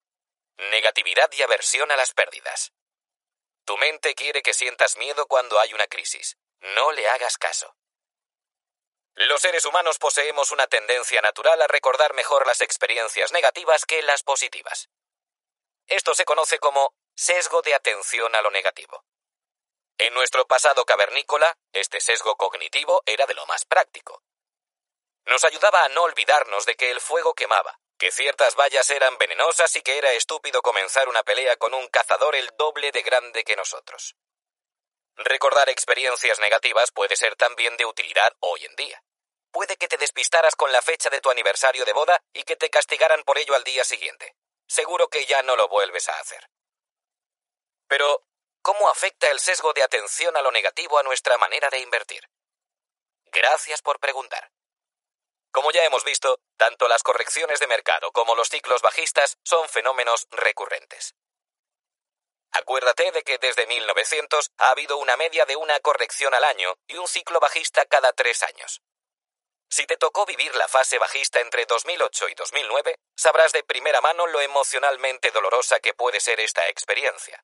negatividad 0.57 1.29
y 1.33 1.41
aversión 1.41 1.91
a 1.91 1.97
las 1.97 2.13
pérdidas. 2.13 2.71
Tu 3.65 3.77
mente 3.77 4.15
quiere 4.15 4.41
que 4.41 4.53
sientas 4.53 4.97
miedo 4.97 5.27
cuando 5.27 5.59
hay 5.59 5.73
una 5.73 5.87
crisis. 5.87 6.37
No 6.59 6.91
le 6.91 7.07
hagas 7.09 7.37
caso. 7.37 7.75
Los 9.15 9.41
seres 9.41 9.65
humanos 9.65 9.97
poseemos 9.97 10.51
una 10.51 10.67
tendencia 10.67 11.21
natural 11.21 11.61
a 11.61 11.67
recordar 11.67 12.13
mejor 12.13 12.45
las 12.47 12.61
experiencias 12.61 13.31
negativas 13.31 13.85
que 13.85 14.01
las 14.01 14.23
positivas. 14.23 14.89
Esto 15.87 16.13
se 16.15 16.25
conoce 16.25 16.59
como 16.59 16.93
sesgo 17.15 17.61
de 17.61 17.75
atención 17.75 18.35
a 18.35 18.41
lo 18.41 18.51
negativo. 18.51 19.05
En 19.97 20.13
nuestro 20.13 20.45
pasado 20.45 20.83
cavernícola, 20.85 21.57
este 21.71 22.01
sesgo 22.01 22.35
cognitivo 22.35 23.01
era 23.05 23.25
de 23.25 23.33
lo 23.33 23.45
más 23.45 23.63
práctico. 23.63 24.23
Nos 25.25 25.43
ayudaba 25.45 25.85
a 25.85 25.89
no 25.89 26.03
olvidarnos 26.03 26.65
de 26.65 26.75
que 26.75 26.91
el 26.91 26.99
fuego 26.99 27.33
quemaba, 27.33 27.79
que 27.97 28.11
ciertas 28.11 28.55
vallas 28.55 28.89
eran 28.89 29.17
venenosas 29.17 29.73
y 29.77 29.81
que 29.81 29.97
era 29.97 30.11
estúpido 30.11 30.61
comenzar 30.61 31.07
una 31.07 31.23
pelea 31.23 31.55
con 31.55 31.73
un 31.73 31.87
cazador 31.87 32.35
el 32.35 32.49
doble 32.57 32.91
de 32.91 33.03
grande 33.03 33.45
que 33.45 33.55
nosotros. 33.55 34.17
Recordar 35.15 35.69
experiencias 35.69 36.39
negativas 36.39 36.91
puede 36.91 37.15
ser 37.15 37.37
también 37.37 37.77
de 37.77 37.85
utilidad 37.85 38.35
hoy 38.41 38.65
en 38.65 38.75
día. 38.75 39.01
Puede 39.49 39.77
que 39.77 39.87
te 39.87 39.97
despistaras 39.97 40.57
con 40.57 40.73
la 40.73 40.81
fecha 40.81 41.09
de 41.09 41.21
tu 41.21 41.29
aniversario 41.29 41.85
de 41.85 41.93
boda 41.93 42.21
y 42.33 42.43
que 42.43 42.57
te 42.57 42.69
castigaran 42.69 43.23
por 43.23 43.37
ello 43.37 43.55
al 43.55 43.63
día 43.63 43.85
siguiente. 43.85 44.35
Seguro 44.67 45.07
que 45.07 45.25
ya 45.25 45.41
no 45.43 45.55
lo 45.55 45.69
vuelves 45.69 46.09
a 46.09 46.19
hacer. 46.19 46.49
Pero, 47.87 48.25
¿cómo 48.65 48.89
afecta 48.89 49.29
el 49.29 49.39
sesgo 49.39 49.73
de 49.73 49.83
atención 49.83 50.35
a 50.35 50.41
lo 50.41 50.51
negativo 50.51 50.97
a 50.97 51.03
nuestra 51.03 51.37
manera 51.37 51.69
de 51.69 51.77
invertir? 51.81 52.27
Gracias 53.25 53.83
por 53.83 53.99
preguntar. 53.99 54.51
Como 55.51 55.69
ya 55.69 55.83
hemos 55.85 56.03
visto, 56.03 56.39
tanto 56.57 56.87
las 56.87 57.03
correcciones 57.03 57.59
de 57.59 57.67
mercado 57.67 58.11
como 58.11 58.33
los 58.33 58.49
ciclos 58.49 58.81
bajistas 58.81 59.37
son 59.43 59.69
fenómenos 59.69 60.25
recurrentes. 60.31 61.13
Acuérdate 62.53 63.11
de 63.11 63.21
que 63.21 63.37
desde 63.37 63.67
1900 63.67 64.49
ha 64.57 64.71
habido 64.71 64.97
una 64.97 65.15
media 65.15 65.45
de 65.45 65.57
una 65.57 65.79
corrección 65.81 66.33
al 66.33 66.43
año 66.43 66.73
y 66.87 66.97
un 66.97 67.07
ciclo 67.07 67.39
bajista 67.39 67.85
cada 67.85 68.13
tres 68.13 68.41
años. 68.41 68.81
Si 69.69 69.85
te 69.85 69.97
tocó 69.97 70.25
vivir 70.25 70.55
la 70.55 70.67
fase 70.67 70.97
bajista 70.97 71.39
entre 71.39 71.67
2008 71.67 72.29
y 72.29 72.33
2009, 72.33 72.95
sabrás 73.15 73.51
de 73.51 73.63
primera 73.63 74.01
mano 74.01 74.25
lo 74.25 74.41
emocionalmente 74.41 75.29
dolorosa 75.29 75.79
que 75.81 75.93
puede 75.93 76.19
ser 76.19 76.39
esta 76.39 76.67
experiencia. 76.67 77.43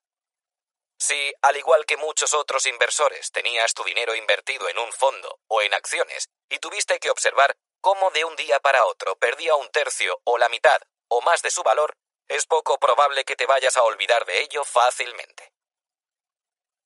Si, 1.02 1.34
al 1.42 1.58
igual 1.58 1.88
que 1.88 1.98
muchos 1.98 2.36
otros 2.36 2.68
inversores, 2.68 3.32
tenías 3.32 3.74
tu 3.74 3.84
dinero 3.84 4.14
invertido 4.14 4.70
en 4.70 4.78
un 4.78 4.94
fondo 4.94 5.40
o 5.48 5.64
en 5.64 5.74
acciones 5.74 6.30
y 6.48 6.60
tuviste 6.60 7.00
que 7.00 7.10
observar 7.10 7.58
cómo 7.82 8.12
de 8.12 8.24
un 8.24 8.36
día 8.36 8.60
para 8.60 8.86
otro 8.86 9.16
perdía 9.16 9.56
un 9.56 9.68
tercio 9.72 10.22
o 10.26 10.38
la 10.38 10.48
mitad 10.48 10.80
o 11.10 11.22
más 11.22 11.42
de 11.42 11.50
su 11.50 11.64
valor, 11.64 11.96
es 12.28 12.46
poco 12.46 12.78
probable 12.78 13.26
que 13.26 13.36
te 13.36 13.48
vayas 13.48 13.78
a 13.78 13.84
olvidar 13.84 14.26
de 14.26 14.42
ello 14.42 14.64
fácilmente. 14.64 15.52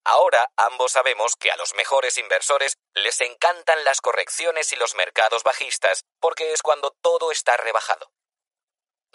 Ahora 0.06 0.50
ambos 0.56 0.94
sabemos 0.94 1.36
que 1.36 1.52
a 1.52 1.58
los 1.58 1.76
mejores 1.76 2.18
inversores 2.18 2.78
les 2.94 3.20
encantan 3.20 3.84
las 3.84 4.00
correcciones 4.00 4.72
y 4.72 4.78
los 4.78 4.96
mercados 4.96 5.44
bajistas 5.44 6.06
porque 6.22 6.54
es 6.54 6.62
cuando 6.62 6.96
todo 7.02 7.34
está 7.34 7.58
rebajado. 7.58 8.15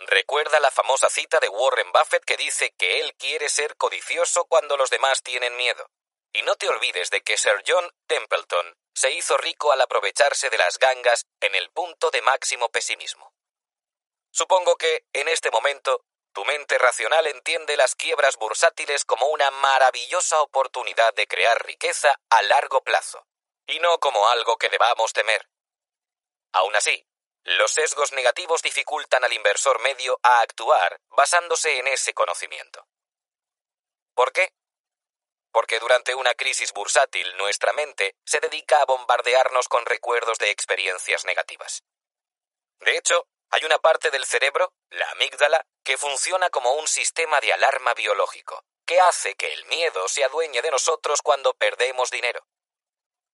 Recuerda 0.06 0.60
la 0.60 0.70
famosa 0.70 1.10
cita 1.10 1.40
de 1.40 1.48
Warren 1.48 1.92
Buffett 1.92 2.24
que 2.24 2.38
dice 2.38 2.72
que 2.78 3.00
él 3.00 3.14
quiere 3.16 3.48
ser 3.50 3.76
codicioso 3.76 4.46
cuando 4.46 4.76
los 4.78 4.88
demás 4.88 5.22
tienen 5.22 5.56
miedo. 5.56 5.90
Y 6.32 6.42
no 6.42 6.56
te 6.56 6.68
olvides 6.68 7.10
de 7.10 7.20
que 7.22 7.36
Sir 7.36 7.62
John 7.66 7.90
Templeton 8.06 8.74
se 8.94 9.10
hizo 9.12 9.36
rico 9.36 9.72
al 9.72 9.80
aprovecharse 9.80 10.48
de 10.48 10.58
las 10.58 10.78
gangas 10.78 11.26
en 11.40 11.54
el 11.54 11.70
punto 11.70 12.10
de 12.10 12.22
máximo 12.22 12.70
pesimismo. 12.70 13.34
Supongo 14.32 14.76
que, 14.76 15.04
en 15.12 15.28
este 15.28 15.50
momento, 15.50 16.04
tu 16.32 16.44
mente 16.44 16.78
racional 16.78 17.26
entiende 17.26 17.76
las 17.76 17.94
quiebras 17.94 18.36
bursátiles 18.36 19.04
como 19.04 19.26
una 19.26 19.50
maravillosa 19.50 20.40
oportunidad 20.40 21.12
de 21.14 21.26
crear 21.26 21.64
riqueza 21.66 22.18
a 22.30 22.42
largo 22.42 22.82
plazo, 22.82 23.26
y 23.66 23.80
no 23.80 23.98
como 23.98 24.28
algo 24.28 24.56
que 24.56 24.68
debamos 24.68 25.12
temer. 25.12 25.48
Aún 26.52 26.74
así, 26.76 27.04
los 27.44 27.72
sesgos 27.72 28.12
negativos 28.12 28.62
dificultan 28.62 29.24
al 29.24 29.32
inversor 29.32 29.80
medio 29.80 30.18
a 30.22 30.40
actuar 30.40 31.00
basándose 31.10 31.78
en 31.78 31.88
ese 31.88 32.14
conocimiento. 32.14 32.86
¿Por 34.14 34.32
qué? 34.32 34.52
porque 35.52 35.78
durante 35.80 36.14
una 36.14 36.34
crisis 36.34 36.72
bursátil 36.72 37.36
nuestra 37.36 37.72
mente 37.72 38.14
se 38.24 38.40
dedica 38.40 38.80
a 38.80 38.84
bombardearnos 38.84 39.68
con 39.68 39.84
recuerdos 39.84 40.38
de 40.38 40.50
experiencias 40.50 41.24
negativas. 41.24 41.82
De 42.80 42.96
hecho, 42.96 43.26
hay 43.50 43.64
una 43.64 43.78
parte 43.78 44.10
del 44.10 44.24
cerebro, 44.24 44.72
la 44.90 45.10
amígdala, 45.10 45.66
que 45.82 45.96
funciona 45.96 46.50
como 46.50 46.72
un 46.74 46.86
sistema 46.86 47.40
de 47.40 47.52
alarma 47.52 47.94
biológico, 47.94 48.64
que 48.86 49.00
hace 49.00 49.34
que 49.34 49.52
el 49.52 49.64
miedo 49.66 50.06
se 50.08 50.24
adueñe 50.24 50.62
de 50.62 50.70
nosotros 50.70 51.20
cuando 51.22 51.54
perdemos 51.54 52.10
dinero. 52.10 52.46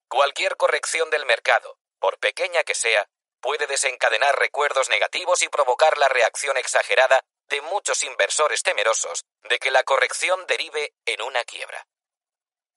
Cualquier 0.08 0.56
corrección 0.56 1.10
del 1.10 1.26
mercado, 1.26 1.78
por 1.98 2.18
pequeña 2.18 2.62
que 2.62 2.74
sea, 2.74 3.08
puede 3.40 3.66
desencadenar 3.66 4.38
recuerdos 4.38 4.88
negativos 4.88 5.42
y 5.42 5.48
provocar 5.48 5.98
la 5.98 6.08
reacción 6.08 6.56
exagerada 6.56 7.24
de 7.48 7.60
muchos 7.62 8.02
inversores 8.02 8.62
temerosos 8.62 9.24
de 9.44 9.58
que 9.58 9.70
la 9.70 9.84
corrección 9.84 10.46
derive 10.46 10.94
en 11.04 11.22
una 11.22 11.44
quiebra. 11.44 11.86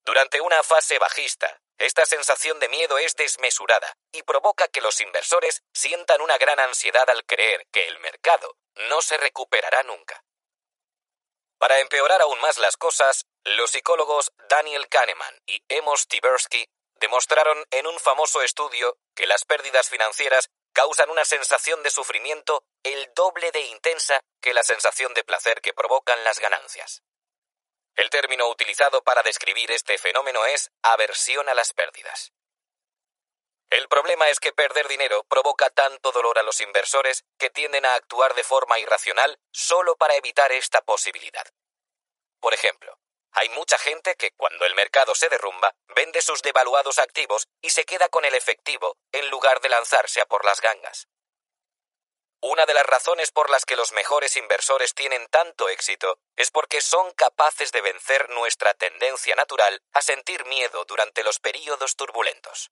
Durante 0.06 0.42
una 0.42 0.64
fase 0.64 0.98
bajista, 1.00 1.62
esta 1.78 2.06
sensación 2.06 2.60
de 2.60 2.70
miedo 2.70 2.98
es 2.98 3.16
desmesurada 3.16 3.96
y 4.12 4.24
provoca 4.24 4.68
que 4.68 4.82
los 4.82 5.00
inversores 5.02 5.64
sientan 5.74 6.22
una 6.22 6.38
gran 6.38 6.60
ansiedad 6.60 7.10
al 7.10 7.26
creer 7.26 7.68
que 7.72 7.88
el 7.88 8.00
mercado 8.00 8.58
no 8.90 9.02
se 9.02 9.18
recuperará 9.18 9.84
nunca. 9.84 10.24
Para 11.58 11.80
empeorar 11.80 12.22
aún 12.22 12.40
más 12.40 12.58
las 12.58 12.78
cosas, 12.78 13.26
los 13.44 13.72
psicólogos 13.72 14.32
Daniel 14.50 14.88
Kahneman 14.88 15.42
y 15.46 15.62
Emos 15.68 16.08
Tversky 16.08 16.68
demostraron 17.00 17.66
en 17.72 17.88
un 17.88 18.00
famoso 18.00 18.42
estudio 18.42 18.98
que 19.16 19.28
las 19.28 19.46
pérdidas 19.46 19.90
financieras 19.90 20.50
causan 20.74 21.10
una 21.10 21.26
sensación 21.26 21.82
de 21.84 21.90
sufrimiento 21.90 22.64
el 22.84 23.12
doble 23.14 23.52
de 23.52 23.62
intensa 23.62 24.22
que 24.42 24.54
la 24.54 24.64
sensación 24.64 25.14
de 25.14 25.24
placer 25.24 25.62
que 25.62 25.74
provocan 25.74 26.24
las 26.24 26.40
ganancias. 26.40 27.04
El 27.96 28.10
término 28.10 28.48
utilizado 28.48 29.02
para 29.04 29.24
describir 29.24 29.72
este 29.72 29.98
fenómeno 29.98 30.46
es 30.46 30.72
aversión 30.82 31.50
a 31.50 31.54
las 31.54 31.74
pérdidas. 31.74 32.32
El 33.70 33.88
problema 33.88 34.30
es 34.30 34.40
que 34.40 34.54
perder 34.54 34.88
dinero 34.88 35.26
provoca 35.30 35.70
tanto 35.70 36.12
dolor 36.12 36.40
a 36.40 36.44
los 36.44 36.60
inversores 36.62 37.24
que 37.38 37.50
tienden 37.50 37.86
a 37.86 37.94
actuar 37.96 38.34
de 38.34 38.44
forma 38.44 38.80
irracional 38.80 39.40
solo 39.52 39.96
para 39.96 40.16
evitar 40.16 40.52
esta 40.52 40.82
posibilidad. 40.82 41.46
Por 42.40 42.54
ejemplo, 42.54 42.98
hay 43.32 43.50
mucha 43.50 43.78
gente 43.78 44.16
que 44.16 44.32
cuando 44.32 44.66
el 44.66 44.76
mercado 44.76 45.16
se 45.16 45.30
derrumba 45.30 45.74
vende 45.96 46.22
sus 46.22 46.42
devaluados 46.42 47.00
activos 47.00 47.48
y 47.62 47.70
se 47.70 47.86
queda 47.86 48.10
con 48.10 48.26
el 48.26 48.36
efectivo 48.36 48.98
en 49.12 49.30
lugar 49.30 49.62
de 49.62 49.70
lanzarse 49.70 50.22
a 50.22 50.26
por 50.26 50.46
las 50.46 50.62
gangas. 50.62 51.08
Una 52.42 52.66
de 52.66 52.74
las 52.74 52.86
razones 52.86 53.32
por 53.32 53.50
las 53.50 53.66
que 53.66 53.76
los 53.76 53.92
mejores 53.92 54.38
inversores 54.38 54.94
tienen 54.94 55.28
tanto 55.28 55.68
éxito 55.68 56.20
es 56.38 56.52
porque 56.52 56.80
son 56.80 57.12
capaces 57.12 57.74
de 57.74 57.82
vencer 57.82 58.30
nuestra 58.30 58.74
tendencia 58.74 59.36
natural 59.36 59.82
a 59.92 60.02
sentir 60.02 60.46
miedo 60.46 60.86
durante 60.86 61.24
los 61.24 61.40
períodos 61.40 61.98
turbulentos. 61.98 62.72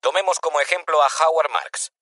Tomemos 0.00 0.40
como 0.40 0.60
ejemplo 0.60 1.02
a 1.02 1.08
Howard 1.20 1.50
Marks. 1.50 1.92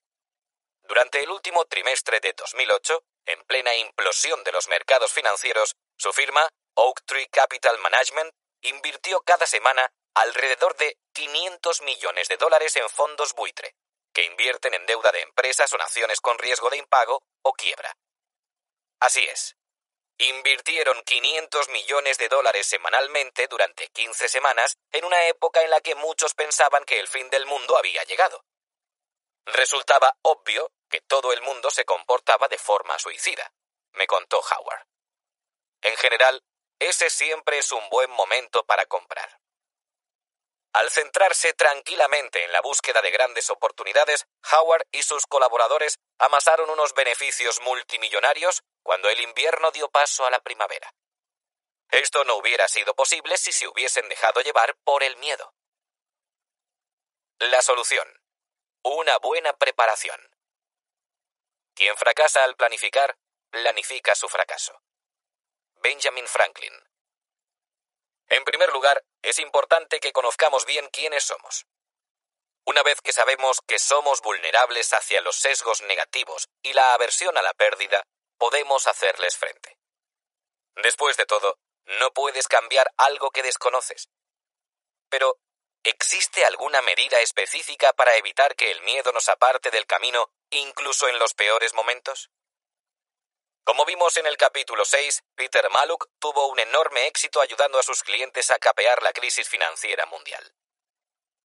Durante 0.83 1.23
el 1.23 1.31
último 1.31 1.65
trimestre 1.65 2.21
de 2.21 2.33
2008, 2.35 3.03
en 3.27 3.45
plena 3.45 3.75
implosión 3.75 4.43
de 4.45 4.53
los 4.53 4.69
mercados 4.69 5.13
financieros, 5.13 5.75
su 5.97 6.13
firma, 6.13 6.49
Oak 6.75 7.03
Tree 7.05 7.27
Capital 7.29 7.79
Management, 7.79 8.33
invirtió 8.63 9.21
cada 9.23 9.47
semana 9.47 9.93
alrededor 10.15 10.77
de 10.77 10.99
500 11.13 11.83
millones 11.83 12.29
de 12.29 12.37
dólares 12.37 12.77
en 12.77 12.89
fondos 12.89 13.35
buitre, 13.35 13.75
que 14.13 14.25
invierten 14.25 14.75
en 14.75 14.87
deuda 14.87 15.11
de 15.13 15.23
empresas 15.23 15.73
o 15.73 15.79
naciones 15.79 16.21
con 16.21 16.39
riesgo 16.39 16.71
de 16.71 16.79
impago 16.79 17.23
o 17.43 17.53
quiebra. 17.53 17.97
Así 19.01 19.25
es. 19.25 19.57
Invirtieron 20.19 21.03
500 21.03 21.71
millones 21.71 22.19
de 22.19 22.29
dólares 22.29 22.67
semanalmente 22.67 23.47
durante 23.49 23.89
15 23.89 24.29
semanas 24.29 24.77
en 24.93 25.05
una 25.07 25.27
época 25.27 25.63
en 25.63 25.71
la 25.71 25.81
que 25.81 25.95
muchos 25.95 26.35
pensaban 26.35 26.85
que 26.85 27.01
el 27.01 27.09
fin 27.09 27.31
del 27.31 27.47
mundo 27.47 27.79
había 27.79 28.05
llegado. 28.05 28.45
Resultaba 29.47 30.15
obvio 30.23 30.71
que 30.91 31.01
todo 31.01 31.33
el 31.33 31.41
mundo 31.41 31.71
se 31.71 31.87
comportaba 31.87 32.49
de 32.49 32.59
forma 32.59 32.99
suicida, 32.99 33.51
me 33.93 34.07
contó 34.07 34.41
Howard. 34.41 34.87
En 35.81 35.97
general, 35.97 36.43
ese 36.81 37.11
siempre 37.11 37.59
es 37.59 37.71
un 37.73 37.89
buen 37.91 38.11
momento 38.11 38.65
para 38.65 38.87
comprar. 38.87 39.39
Al 40.73 40.91
centrarse 40.91 41.53
tranquilamente 41.53 42.45
en 42.45 42.53
la 42.53 42.61
búsqueda 42.61 43.03
de 43.03 43.11
grandes 43.11 43.51
oportunidades, 43.51 44.27
Howard 44.53 44.87
y 44.93 45.03
sus 45.03 45.27
colaboradores 45.27 45.99
amasaron 46.19 46.71
unos 46.71 46.95
beneficios 46.95 47.61
multimillonarios 47.61 48.63
cuando 48.83 49.09
el 49.09 49.21
invierno 49.21 49.71
dio 49.73 49.91
paso 49.91 50.25
a 50.25 50.31
la 50.31 50.41
primavera. 50.41 50.93
Esto 51.91 52.25
no 52.25 52.37
hubiera 52.37 52.69
sido 52.69 52.95
posible 52.95 53.37
si 53.37 53.53
se 53.53 53.67
hubiesen 53.67 54.09
dejado 54.09 54.41
llevar 54.41 54.77
por 54.85 55.03
el 55.03 55.17
miedo. 55.17 55.53
La 57.41 57.63
solución. 57.63 58.09
Una 58.85 59.19
buena 59.19 59.53
preparación. 59.55 60.21
Quien 61.75 61.97
fracasa 61.97 62.45
al 62.45 62.57
planificar, 62.57 63.19
planifica 63.51 64.15
su 64.15 64.29
fracaso. 64.29 64.81
Benjamin 65.83 66.27
Franklin. 66.27 66.75
En 68.29 68.45
primer 68.45 68.71
lugar, 68.71 69.03
es 69.23 69.39
importante 69.39 69.99
que 69.99 70.13
conozcamos 70.13 70.67
bien 70.67 70.89
quiénes 70.91 71.25
somos. 71.25 71.67
Una 72.67 72.83
vez 72.83 73.01
que 73.01 73.13
sabemos 73.13 73.61
que 73.67 73.79
somos 73.79 74.21
vulnerables 74.21 74.93
hacia 74.93 75.23
los 75.23 75.37
sesgos 75.37 75.81
negativos 75.81 76.51
y 76.63 76.75
la 76.75 76.93
aversión 76.93 77.39
a 77.39 77.43
la 77.43 77.55
pérdida, 77.55 78.05
podemos 78.37 78.87
hacerles 78.87 79.39
frente. 79.39 79.79
Después 80.77 81.17
de 81.17 81.25
todo, 81.25 81.59
no 81.87 82.13
puedes 82.13 82.47
cambiar 82.47 82.93
algo 82.99 83.31
que 83.31 83.43
desconoces. 83.43 84.11
Pero, 85.09 85.39
¿existe 85.83 86.45
alguna 86.45 86.83
medida 86.83 87.21
específica 87.21 87.95
para 87.95 88.17
evitar 88.17 88.55
que 88.55 88.71
el 88.71 88.83
miedo 88.83 89.13
nos 89.13 89.31
aparte 89.31 89.71
del 89.71 89.87
camino, 89.87 90.31
incluso 90.51 91.09
en 91.09 91.19
los 91.19 91.33
peores 91.33 91.73
momentos? 91.73 92.31
Como 93.71 93.85
vimos 93.85 94.17
en 94.17 94.27
el 94.27 94.37
capítulo 94.37 94.85
6, 94.85 95.23
Peter 95.37 95.71
Maluk 95.71 96.09
tuvo 96.19 96.49
un 96.49 96.59
enorme 96.59 97.07
éxito 97.07 97.41
ayudando 97.41 97.79
a 97.79 97.85
sus 97.85 98.03
clientes 98.03 98.51
a 98.51 98.59
capear 98.59 99.01
la 99.01 99.13
crisis 99.13 99.49
financiera 99.49 100.07
mundial. 100.07 100.43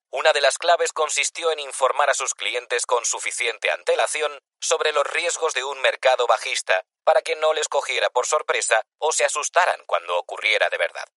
Una 0.10 0.34
de 0.34 0.42
las 0.42 0.58
claves 0.58 0.92
consistió 0.92 1.52
en 1.52 1.60
informar 1.60 2.10
a 2.10 2.16
sus 2.16 2.34
clientes 2.34 2.88
con 2.88 3.06
suficiente 3.06 3.70
antelación 3.70 4.40
sobre 4.60 4.92
los 4.92 5.06
riesgos 5.06 5.54
de 5.54 5.66
un 5.66 5.80
mercado 5.82 6.26
bajista 6.26 6.84
para 7.04 7.22
que 7.22 7.36
no 7.36 7.54
les 7.54 7.68
cogiera 7.68 8.10
por 8.10 8.26
sorpresa 8.26 8.82
o 8.98 9.12
se 9.12 9.24
asustaran 9.24 9.86
cuando 9.86 10.18
ocurriera 10.18 10.68
de 10.72 10.80
verdad. 10.80 11.08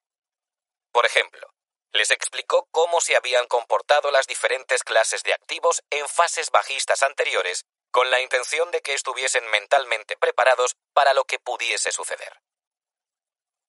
Por 0.92 1.06
ejemplo, 1.06 1.54
les 1.92 2.10
explicó 2.10 2.68
cómo 2.70 3.00
se 3.00 3.16
habían 3.16 3.46
comportado 3.46 4.10
las 4.10 4.26
diferentes 4.26 4.84
clases 4.84 5.22
de 5.22 5.32
activos 5.32 5.82
en 5.88 6.06
fases 6.06 6.50
bajistas 6.50 7.02
anteriores 7.02 7.64
con 7.90 8.10
la 8.10 8.20
intención 8.20 8.70
de 8.70 8.80
que 8.82 8.94
estuviesen 8.94 9.46
mentalmente 9.50 10.16
preparados 10.16 10.76
para 10.92 11.14
lo 11.14 11.24
que 11.24 11.38
pudiese 11.38 11.90
suceder. 11.90 12.40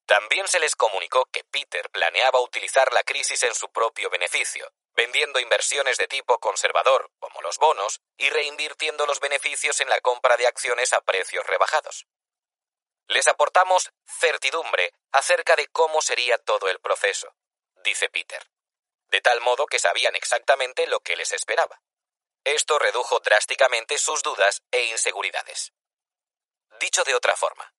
También 0.06 0.48
se 0.48 0.58
les 0.58 0.74
comunicó 0.74 1.26
que 1.26 1.44
Peter 1.44 1.88
planeaba 1.90 2.40
utilizar 2.40 2.92
la 2.92 3.04
crisis 3.04 3.44
en 3.44 3.54
su 3.54 3.70
propio 3.70 4.10
beneficio, 4.10 4.72
vendiendo 4.94 5.38
inversiones 5.38 5.98
de 5.98 6.08
tipo 6.08 6.38
conservador, 6.38 7.12
como 7.20 7.40
los 7.42 7.58
bonos, 7.58 8.00
y 8.16 8.28
reinvirtiendo 8.28 9.06
los 9.06 9.20
beneficios 9.20 9.80
en 9.80 9.88
la 9.88 10.00
compra 10.00 10.36
de 10.36 10.48
acciones 10.48 10.92
a 10.92 11.00
precios 11.00 11.46
rebajados. 11.46 12.06
Les 13.06 13.28
aportamos 13.28 13.92
certidumbre 14.04 14.92
acerca 15.12 15.56
de 15.56 15.68
cómo 15.68 16.02
sería 16.02 16.38
todo 16.38 16.68
el 16.68 16.80
proceso, 16.80 17.34
dice 17.76 18.08
Peter, 18.08 18.50
de 19.08 19.20
tal 19.20 19.40
modo 19.40 19.66
que 19.66 19.78
sabían 19.78 20.16
exactamente 20.16 20.86
lo 20.86 21.00
que 21.00 21.16
les 21.16 21.32
esperaba. 21.32 21.80
Esto 22.44 22.78
redujo 22.78 23.20
drásticamente 23.20 23.98
sus 23.98 24.22
dudas 24.22 24.62
e 24.70 24.84
inseguridades. 24.84 25.72
Dicho 26.80 27.04
de 27.04 27.14
otra 27.14 27.36
forma, 27.36 27.74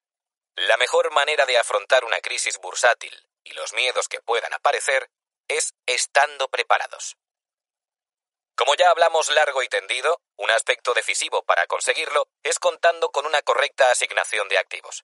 la 0.55 0.77
mejor 0.77 1.11
manera 1.11 1.45
de 1.45 1.57
afrontar 1.57 2.05
una 2.05 2.19
crisis 2.19 2.57
bursátil 2.59 3.27
y 3.43 3.53
los 3.53 3.73
miedos 3.73 4.07
que 4.07 4.21
puedan 4.21 4.53
aparecer 4.53 5.09
es 5.47 5.73
estando 5.85 6.49
preparados. 6.49 7.17
Como 8.55 8.75
ya 8.75 8.91
hablamos 8.91 9.29
largo 9.29 9.63
y 9.63 9.69
tendido, 9.69 10.21
un 10.35 10.51
aspecto 10.51 10.93
decisivo 10.93 11.43
para 11.43 11.65
conseguirlo 11.65 12.27
es 12.43 12.59
contando 12.59 13.09
con 13.09 13.25
una 13.25 13.41
correcta 13.41 13.89
asignación 13.89 14.47
de 14.49 14.59
activos. 14.59 15.03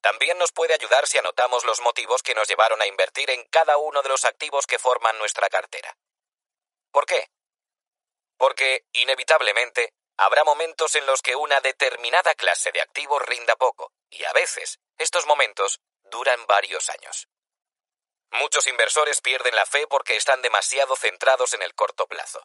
También 0.00 0.38
nos 0.38 0.52
puede 0.52 0.74
ayudar 0.74 1.06
si 1.06 1.18
anotamos 1.18 1.64
los 1.64 1.80
motivos 1.80 2.22
que 2.22 2.34
nos 2.34 2.48
llevaron 2.48 2.80
a 2.82 2.86
invertir 2.86 3.30
en 3.30 3.44
cada 3.46 3.78
uno 3.78 4.02
de 4.02 4.08
los 4.08 4.24
activos 4.24 4.66
que 4.66 4.78
forman 4.78 5.18
nuestra 5.18 5.48
cartera. 5.48 5.96
¿Por 6.92 7.06
qué? 7.06 7.30
Porque, 8.42 8.86
inevitablemente, 8.94 9.94
habrá 10.16 10.42
momentos 10.42 10.96
en 10.96 11.06
los 11.06 11.22
que 11.22 11.36
una 11.36 11.60
determinada 11.60 12.34
clase 12.34 12.72
de 12.72 12.80
activos 12.80 13.22
rinda 13.22 13.54
poco, 13.54 13.92
y 14.10 14.24
a 14.24 14.32
veces 14.32 14.80
estos 14.98 15.26
momentos 15.26 15.80
duran 16.02 16.44
varios 16.48 16.90
años. 16.90 17.28
Muchos 18.32 18.66
inversores 18.66 19.20
pierden 19.20 19.54
la 19.54 19.64
fe 19.64 19.86
porque 19.86 20.16
están 20.16 20.42
demasiado 20.42 20.96
centrados 20.96 21.54
en 21.54 21.62
el 21.62 21.72
corto 21.76 22.08
plazo. 22.08 22.44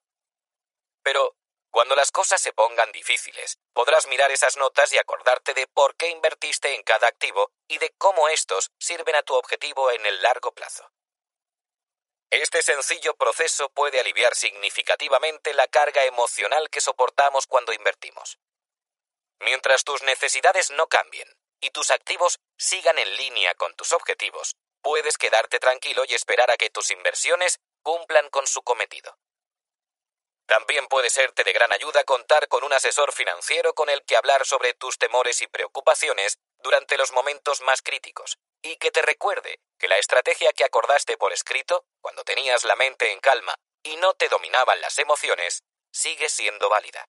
Pero, 1.01 1.35
cuando 1.71 1.95
las 1.95 2.11
cosas 2.11 2.39
se 2.39 2.53
pongan 2.53 2.91
difíciles, 2.91 3.57
podrás 3.73 4.05
mirar 4.05 4.29
esas 4.29 4.55
notas 4.55 4.93
y 4.93 4.99
acordarte 4.99 5.55
de 5.55 5.65
por 5.65 5.95
qué 5.95 6.09
invertiste 6.09 6.75
en 6.75 6.83
cada 6.83 7.07
activo 7.07 7.49
y 7.67 7.79
de 7.79 7.91
cómo 7.97 8.29
estos 8.29 8.69
sirven 8.77 9.15
a 9.15 9.23
tu 9.23 9.33
objetivo 9.33 9.89
en 9.89 10.05
el 10.05 10.21
largo 10.21 10.51
plazo. 10.51 10.91
Este 12.29 12.61
sencillo 12.61 13.15
proceso 13.15 13.69
puede 13.69 14.01
aliviar 14.01 14.35
significativamente 14.35 15.53
la 15.53 15.67
carga 15.67 16.03
emocional 16.03 16.69
que 16.69 16.81
soportamos 16.81 17.47
cuando 17.47 17.71
invertimos. 17.71 18.37
Mientras 19.39 19.85
tus 19.85 20.01
necesidades 20.03 20.71
no 20.71 20.87
cambien 20.87 21.29
y 21.61 21.69
tus 21.69 21.89
activos 21.89 22.39
sigan 22.57 22.99
en 22.99 23.15
línea 23.15 23.53
con 23.55 23.73
tus 23.75 23.93
objetivos, 23.93 24.55
puedes 24.81 25.17
quedarte 25.17 25.59
tranquilo 25.59 26.03
y 26.05 26.15
esperar 26.15 26.51
a 26.51 26.57
que 26.57 26.69
tus 26.69 26.91
inversiones 26.91 27.59
cumplan 27.81 28.29
con 28.29 28.45
su 28.45 28.61
cometido. 28.61 29.17
También 30.47 30.87
puede 30.87 31.09
serte 31.09 31.43
de 31.45 31.53
gran 31.53 31.71
ayuda 31.71 32.03
contar 32.03 32.49
con 32.49 32.63
un 32.63 32.73
asesor 32.73 33.13
financiero 33.13 33.73
con 33.73 33.89
el 33.89 34.03
que 34.03 34.17
hablar 34.17 34.45
sobre 34.45 34.73
tus 34.73 34.97
temores 34.97 35.41
y 35.41 35.47
preocupaciones 35.47 36.37
durante 36.59 36.97
los 36.97 37.11
momentos 37.11 37.61
más 37.61 37.81
críticos, 37.81 38.37
y 38.61 38.77
que 38.77 38.91
te 38.91 39.01
recuerde 39.01 39.59
que 39.77 39.87
la 39.87 39.97
estrategia 39.97 40.53
que 40.53 40.63
acordaste 40.63 41.17
por 41.17 41.33
escrito, 41.33 41.85
cuando 42.01 42.23
tenías 42.23 42.63
la 42.63 42.75
mente 42.75 43.11
en 43.11 43.19
calma 43.19 43.55
y 43.83 43.95
no 43.97 44.13
te 44.15 44.29
dominaban 44.29 44.81
las 44.81 44.97
emociones, 44.99 45.63
sigue 45.91 46.29
siendo 46.29 46.69
válida. 46.69 47.07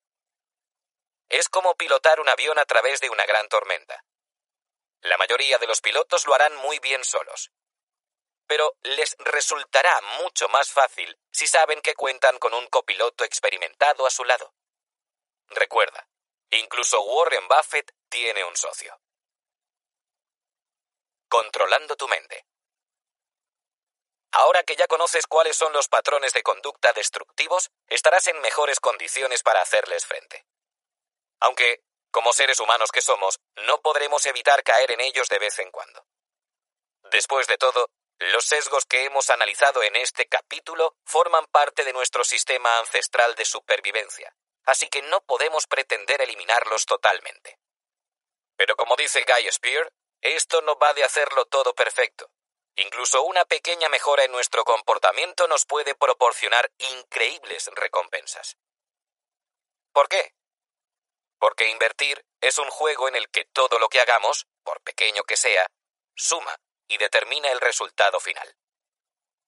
Es 1.28 1.48
como 1.48 1.74
pilotar 1.76 2.20
un 2.20 2.28
avión 2.28 2.58
a 2.58 2.64
través 2.64 3.00
de 3.00 3.10
una 3.10 3.26
gran 3.26 3.48
tormenta. 3.48 4.02
La 5.00 5.18
mayoría 5.18 5.58
de 5.58 5.66
los 5.66 5.80
pilotos 5.80 6.26
lo 6.26 6.34
harán 6.34 6.56
muy 6.56 6.78
bien 6.78 7.04
solos. 7.04 7.50
Pero 8.46 8.76
les 8.82 9.14
resultará 9.18 10.00
mucho 10.20 10.48
más 10.48 10.70
fácil 10.70 11.18
si 11.30 11.46
saben 11.46 11.82
que 11.82 11.94
cuentan 11.94 12.38
con 12.38 12.54
un 12.54 12.66
copiloto 12.68 13.24
experimentado 13.24 14.06
a 14.06 14.10
su 14.10 14.24
lado. 14.24 14.54
Recuerda, 15.48 16.08
incluso 16.50 17.00
Warren 17.02 17.46
Buffett 17.46 17.92
tiene 18.08 18.44
un 18.44 18.56
socio. 18.56 18.98
Controlando 21.28 21.94
tu 21.96 22.08
mente. 22.08 22.46
Ahora 24.32 24.62
que 24.62 24.76
ya 24.76 24.86
conoces 24.86 25.26
cuáles 25.26 25.56
son 25.56 25.72
los 25.72 25.88
patrones 25.88 26.32
de 26.32 26.42
conducta 26.42 26.92
destructivos, 26.92 27.70
estarás 27.86 28.28
en 28.28 28.40
mejores 28.40 28.80
condiciones 28.80 29.42
para 29.42 29.60
hacerles 29.60 30.06
frente. 30.06 30.46
Aunque, 31.40 31.82
como 32.10 32.32
seres 32.32 32.60
humanos 32.60 32.90
que 32.92 33.00
somos, 33.00 33.40
no 33.66 33.80
podremos 33.80 34.24
evitar 34.26 34.62
caer 34.62 34.92
en 34.92 35.00
ellos 35.00 35.28
de 35.28 35.38
vez 35.38 35.58
en 35.58 35.70
cuando. 35.70 36.06
Después 37.10 37.46
de 37.46 37.58
todo, 37.58 37.90
los 38.18 38.44
sesgos 38.44 38.84
que 38.84 39.04
hemos 39.04 39.30
analizado 39.30 39.82
en 39.82 39.96
este 39.96 40.26
capítulo 40.26 40.96
forman 41.04 41.46
parte 41.46 41.84
de 41.84 41.92
nuestro 41.92 42.24
sistema 42.24 42.78
ancestral 42.78 43.34
de 43.34 43.44
supervivencia, 43.44 44.34
así 44.64 44.88
que 44.88 45.02
no 45.02 45.20
podemos 45.20 45.66
pretender 45.66 46.20
eliminarlos 46.22 46.86
totalmente. 46.86 47.58
Pero 48.56 48.76
como 48.76 48.96
dice 48.96 49.24
Guy 49.24 49.50
Spear, 49.52 49.92
esto 50.20 50.62
no 50.62 50.78
va 50.78 50.94
de 50.94 51.04
hacerlo 51.04 51.46
todo 51.46 51.74
perfecto. 51.74 52.30
Incluso 52.76 53.22
una 53.22 53.44
pequeña 53.44 53.88
mejora 53.88 54.24
en 54.24 54.32
nuestro 54.32 54.64
comportamiento 54.64 55.48
nos 55.48 55.64
puede 55.64 55.94
proporcionar 55.94 56.70
increíbles 56.78 57.68
recompensas. 57.74 58.56
¿Por 59.92 60.08
qué? 60.08 60.32
Porque 61.38 61.68
invertir 61.70 62.24
es 62.40 62.58
un 62.58 62.70
juego 62.70 63.08
en 63.08 63.16
el 63.16 63.28
que 63.30 63.44
todo 63.46 63.78
lo 63.78 63.88
que 63.88 64.00
hagamos, 64.00 64.46
por 64.62 64.80
pequeño 64.82 65.24
que 65.24 65.36
sea, 65.36 65.66
suma 66.14 66.56
y 66.88 66.98
determina 66.98 67.50
el 67.50 67.60
resultado 67.60 68.20
final. 68.20 68.56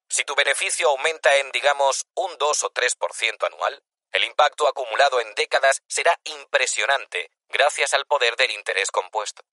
Si 0.09 0.25
tu 0.25 0.35
beneficio 0.35 0.89
aumenta 0.89 1.37
en, 1.37 1.53
digamos, 1.53 2.07
un 2.15 2.37
2 2.37 2.65
o 2.65 2.73
3% 2.73 3.47
anual, 3.47 3.83
el 4.11 4.25
impacto 4.25 4.67
acumulado 4.67 5.21
en 5.21 5.35
décadas 5.35 5.83
será 5.87 6.19
impresionante 6.25 7.31
gracias 7.49 7.95
al 7.95 8.07
poder 8.07 8.35
del 8.37 8.51
interés 8.51 8.91
compuesto. 8.91 9.45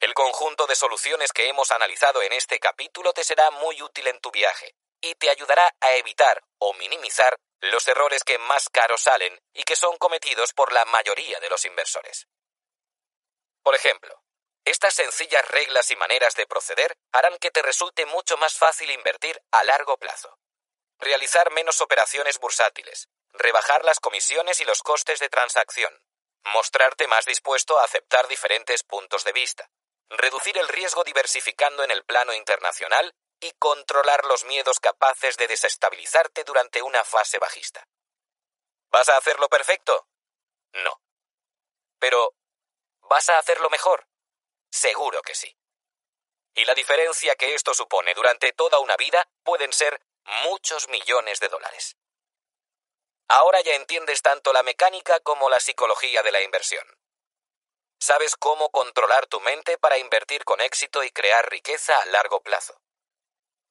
El 0.00 0.12
conjunto 0.14 0.66
de 0.66 0.76
soluciones 0.76 1.32
que 1.32 1.48
hemos 1.48 1.70
analizado 1.70 2.22
en 2.22 2.32
este 2.32 2.58
capítulo 2.58 3.12
te 3.12 3.24
será 3.24 3.50
muy 3.50 3.80
útil 3.82 4.06
en 4.06 4.20
tu 4.20 4.30
viaje 4.30 4.74
y 5.00 5.14
te 5.14 5.30
ayudará 5.30 5.74
a 5.80 5.94
evitar 5.94 6.42
o 6.58 6.72
minimizar 6.74 7.36
los 7.60 7.86
errores 7.88 8.24
que 8.24 8.38
más 8.38 8.68
caros 8.68 9.02
salen 9.02 9.38
y 9.52 9.64
que 9.64 9.76
son 9.76 9.96
cometidos 9.96 10.52
por 10.52 10.72
la 10.72 10.84
mayoría 10.84 11.40
de 11.40 11.48
los 11.48 11.64
inversores. 11.64 12.26
Por 13.62 13.74
ejemplo, 13.74 14.22
estas 14.64 14.94
sencillas 14.94 15.46
reglas 15.48 15.90
y 15.90 15.96
maneras 15.96 16.34
de 16.36 16.46
proceder 16.46 16.96
harán 17.12 17.38
que 17.38 17.50
te 17.50 17.62
resulte 17.62 18.06
mucho 18.06 18.36
más 18.36 18.54
fácil 18.54 18.90
invertir 18.90 19.42
a 19.50 19.64
largo 19.64 19.98
plazo. 19.98 20.38
Realizar 20.98 21.50
menos 21.50 21.80
operaciones 21.80 22.38
bursátiles, 22.38 23.08
rebajar 23.32 23.84
las 23.84 24.00
comisiones 24.00 24.60
y 24.60 24.64
los 24.64 24.82
costes 24.82 25.18
de 25.18 25.28
transacción, 25.28 25.94
mostrarte 26.44 27.06
más 27.08 27.24
dispuesto 27.26 27.78
a 27.78 27.84
aceptar 27.84 28.28
diferentes 28.28 28.82
puntos 28.82 29.24
de 29.24 29.32
vista, 29.32 29.70
reducir 30.18 30.56
el 30.58 30.68
riesgo 30.68 31.04
diversificando 31.04 31.84
en 31.84 31.90
el 31.90 32.04
plano 32.04 32.32
internacional 32.32 33.14
y 33.40 33.52
controlar 33.52 34.24
los 34.24 34.44
miedos 34.44 34.80
capaces 34.80 35.36
de 35.36 35.46
desestabilizarte 35.48 36.44
durante 36.44 36.82
una 36.82 37.04
fase 37.04 37.38
bajista. 37.38 37.86
¿Vas 38.90 39.08
a 39.08 39.16
hacerlo 39.16 39.48
perfecto? 39.48 40.08
No. 40.72 41.00
Pero, 41.98 42.34
¿vas 43.02 43.28
a 43.28 43.38
hacerlo 43.38 43.68
mejor? 43.70 44.06
Seguro 44.70 45.20
que 45.22 45.34
sí. 45.34 45.56
Y 46.54 46.64
la 46.64 46.74
diferencia 46.74 47.34
que 47.36 47.54
esto 47.54 47.74
supone 47.74 48.14
durante 48.14 48.52
toda 48.52 48.78
una 48.78 48.96
vida 48.96 49.28
pueden 49.42 49.72
ser 49.72 50.00
muchos 50.44 50.88
millones 50.88 51.40
de 51.40 51.48
dólares. 51.48 51.96
Ahora 53.28 53.60
ya 53.62 53.74
entiendes 53.74 54.22
tanto 54.22 54.52
la 54.52 54.62
mecánica 54.62 55.18
como 55.20 55.48
la 55.48 55.58
psicología 55.58 56.22
de 56.22 56.32
la 56.32 56.42
inversión. 56.42 56.86
Sabes 58.06 58.36
cómo 58.36 58.68
controlar 58.68 59.26
tu 59.28 59.40
mente 59.40 59.78
para 59.78 59.96
invertir 59.96 60.44
con 60.44 60.60
éxito 60.60 61.02
y 61.04 61.10
crear 61.10 61.50
riqueza 61.50 61.98
a 62.02 62.04
largo 62.04 62.42
plazo. 62.42 62.78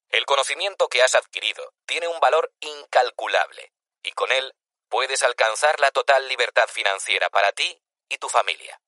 El 0.09 0.25
conocimiento 0.25 0.89
que 0.89 1.03
has 1.03 1.13
adquirido 1.13 1.71
tiene 1.85 2.07
un 2.07 2.19
valor 2.19 2.51
incalculable 2.61 3.71
y 4.01 4.11
con 4.13 4.31
él 4.31 4.55
puedes 4.89 5.21
alcanzar 5.21 5.79
la 5.79 5.91
total 5.91 6.27
libertad 6.27 6.67
financiera 6.67 7.29
para 7.29 7.51
ti 7.51 7.79
y 8.09 8.17
tu 8.17 8.27
familia. 8.27 8.81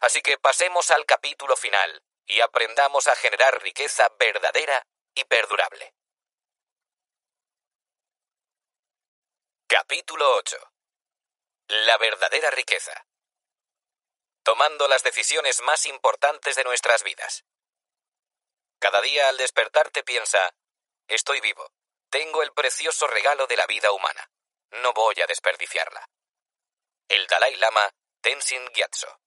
Así 0.00 0.20
que 0.20 0.36
pasemos 0.36 0.90
al 0.90 1.06
capítulo 1.06 1.56
final 1.56 2.02
y 2.26 2.40
aprendamos 2.40 3.06
a 3.06 3.14
generar 3.14 3.62
riqueza 3.62 4.08
verdadera 4.18 4.84
y 5.14 5.22
perdurable. 5.26 5.94
Capítulo 9.68 10.28
8. 10.38 10.58
La 11.68 11.98
verdadera 11.98 12.50
riqueza. 12.50 13.06
Tomando 14.42 14.88
las 14.88 15.02
decisiones 15.02 15.60
más 15.62 15.86
importantes 15.86 16.56
de 16.56 16.64
nuestras 16.64 17.02
vidas. 17.04 17.44
Cada 18.78 19.00
día 19.02 19.28
al 19.28 19.36
despertarte 19.36 20.02
piensa, 20.02 20.54
estoy 21.06 21.40
vivo, 21.40 21.70
tengo 22.08 22.42
el 22.42 22.52
precioso 22.52 23.06
regalo 23.06 23.46
de 23.46 23.56
la 23.56 23.66
vida 23.66 23.92
humana, 23.92 24.30
no 24.70 24.92
voy 24.94 25.20
a 25.22 25.26
desperdiciarla. 25.26 26.08
El 27.08 27.26
Dalai 27.26 27.56
Lama 27.56 27.90
Tenzin 28.22 28.66
Gyatso. 28.72 29.20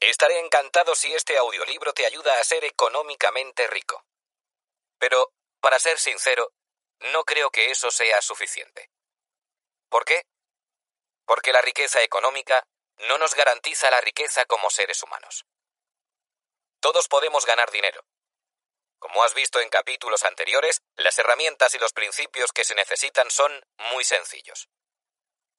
Estaré 0.00 0.38
encantado 0.38 0.94
si 0.94 1.12
este 1.14 1.36
audiolibro 1.36 1.92
te 1.92 2.06
ayuda 2.06 2.38
a 2.38 2.44
ser 2.44 2.64
económicamente 2.64 3.66
rico. 3.66 4.04
Pero, 4.98 5.32
para 5.60 5.78
ser 5.78 5.98
sincero, 5.98 6.52
no 7.12 7.24
creo 7.24 7.50
que 7.50 7.70
eso 7.70 7.90
sea 7.90 8.22
suficiente. 8.22 8.90
¿Por 9.88 10.04
qué? 10.04 10.26
Porque 11.24 11.52
la 11.52 11.60
riqueza 11.60 12.02
económica 12.02 12.66
no 13.08 13.18
nos 13.18 13.34
garantiza 13.34 13.90
la 13.90 14.00
riqueza 14.00 14.44
como 14.46 14.70
seres 14.70 15.02
humanos. 15.02 15.44
Todos 16.80 17.08
podemos 17.08 17.46
ganar 17.46 17.70
dinero. 17.70 18.04
Como 18.98 19.22
has 19.22 19.34
visto 19.34 19.60
en 19.60 19.68
capítulos 19.68 20.24
anteriores, 20.24 20.82
las 20.96 21.18
herramientas 21.18 21.74
y 21.74 21.78
los 21.78 21.92
principios 21.92 22.52
que 22.52 22.64
se 22.64 22.74
necesitan 22.74 23.30
son 23.30 23.52
muy 23.92 24.04
sencillos. 24.04 24.68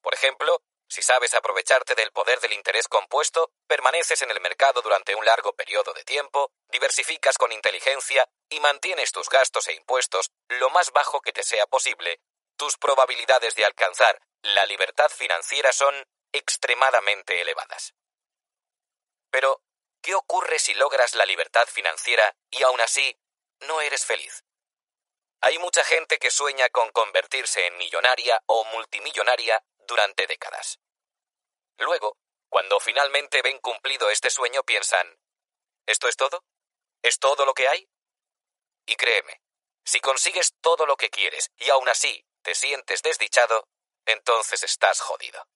Por 0.02 0.14
ejemplo, 0.14 0.62
si 0.90 1.02
sabes 1.02 1.34
aprovecharte 1.34 1.96
del 1.96 2.12
poder 2.12 2.40
del 2.40 2.54
interés 2.54 2.88
compuesto, 2.88 3.52
permaneces 3.68 4.22
en 4.22 4.32
el 4.32 4.40
mercado 4.40 4.82
durante 4.82 5.16
un 5.16 5.26
largo 5.26 5.54
periodo 5.54 5.94
de 5.94 6.04
tiempo, 6.06 6.52
diversificas 6.70 7.38
con 7.38 7.52
inteligencia 7.52 8.28
y 8.50 8.60
mantienes 8.62 9.12
tus 9.12 9.30
gastos 9.30 9.68
e 9.68 9.74
impuestos 9.74 10.32
lo 10.48 10.70
más 10.70 10.92
bajo 10.92 11.22
que 11.22 11.34
te 11.34 11.44
sea 11.44 11.68
posible, 11.68 12.22
tus 12.56 12.78
probabilidades 12.78 13.56
de 13.56 13.66
alcanzar 13.66 14.20
la 14.42 14.66
libertad 14.66 15.10
financiera 15.10 15.72
son 15.72 15.96
extremadamente 16.32 17.42
elevadas. 17.42 17.94
Pero, 19.30 19.62
¿qué 20.02 20.16
ocurre 20.16 20.60
si 20.60 20.74
logras 20.74 21.16
la 21.16 21.26
libertad 21.26 21.68
financiera 21.68 22.36
y 22.50 22.64
aún 22.64 22.80
así 22.82 23.18
no 23.62 23.82
eres 23.82 24.06
feliz? 24.06 24.44
Hay 25.42 25.60
mucha 25.60 25.84
gente 25.84 26.18
que 26.18 26.32
sueña 26.32 26.70
con 26.70 26.90
convertirse 26.92 27.68
en 27.68 27.78
millonaria 27.78 28.42
o 28.48 28.64
multimillonaria 28.66 29.64
durante 29.88 30.26
décadas. 30.26 30.80
Luego, 31.78 32.18
cuando 32.50 32.80
finalmente 32.80 33.42
ven 33.42 33.60
cumplido 33.60 34.10
este 34.10 34.30
sueño, 34.30 34.64
piensan, 34.64 35.20
¿esto 35.86 36.08
es 36.08 36.16
todo? 36.16 36.44
¿Es 37.04 37.20
todo 37.20 37.46
lo 37.46 37.54
que 37.54 37.68
hay? 37.68 37.88
Y 38.88 38.96
créeme, 38.96 39.42
si 39.84 40.00
consigues 40.00 40.56
todo 40.62 40.86
lo 40.86 40.98
que 40.98 41.10
quieres 41.10 41.52
y 41.58 41.70
aún 41.70 41.88
así 41.90 42.26
te 42.42 42.56
sientes 42.56 43.04
desdichado, 43.04 43.68
entonces 44.08 44.64
estás 44.64 45.00
jodido. 45.02 45.48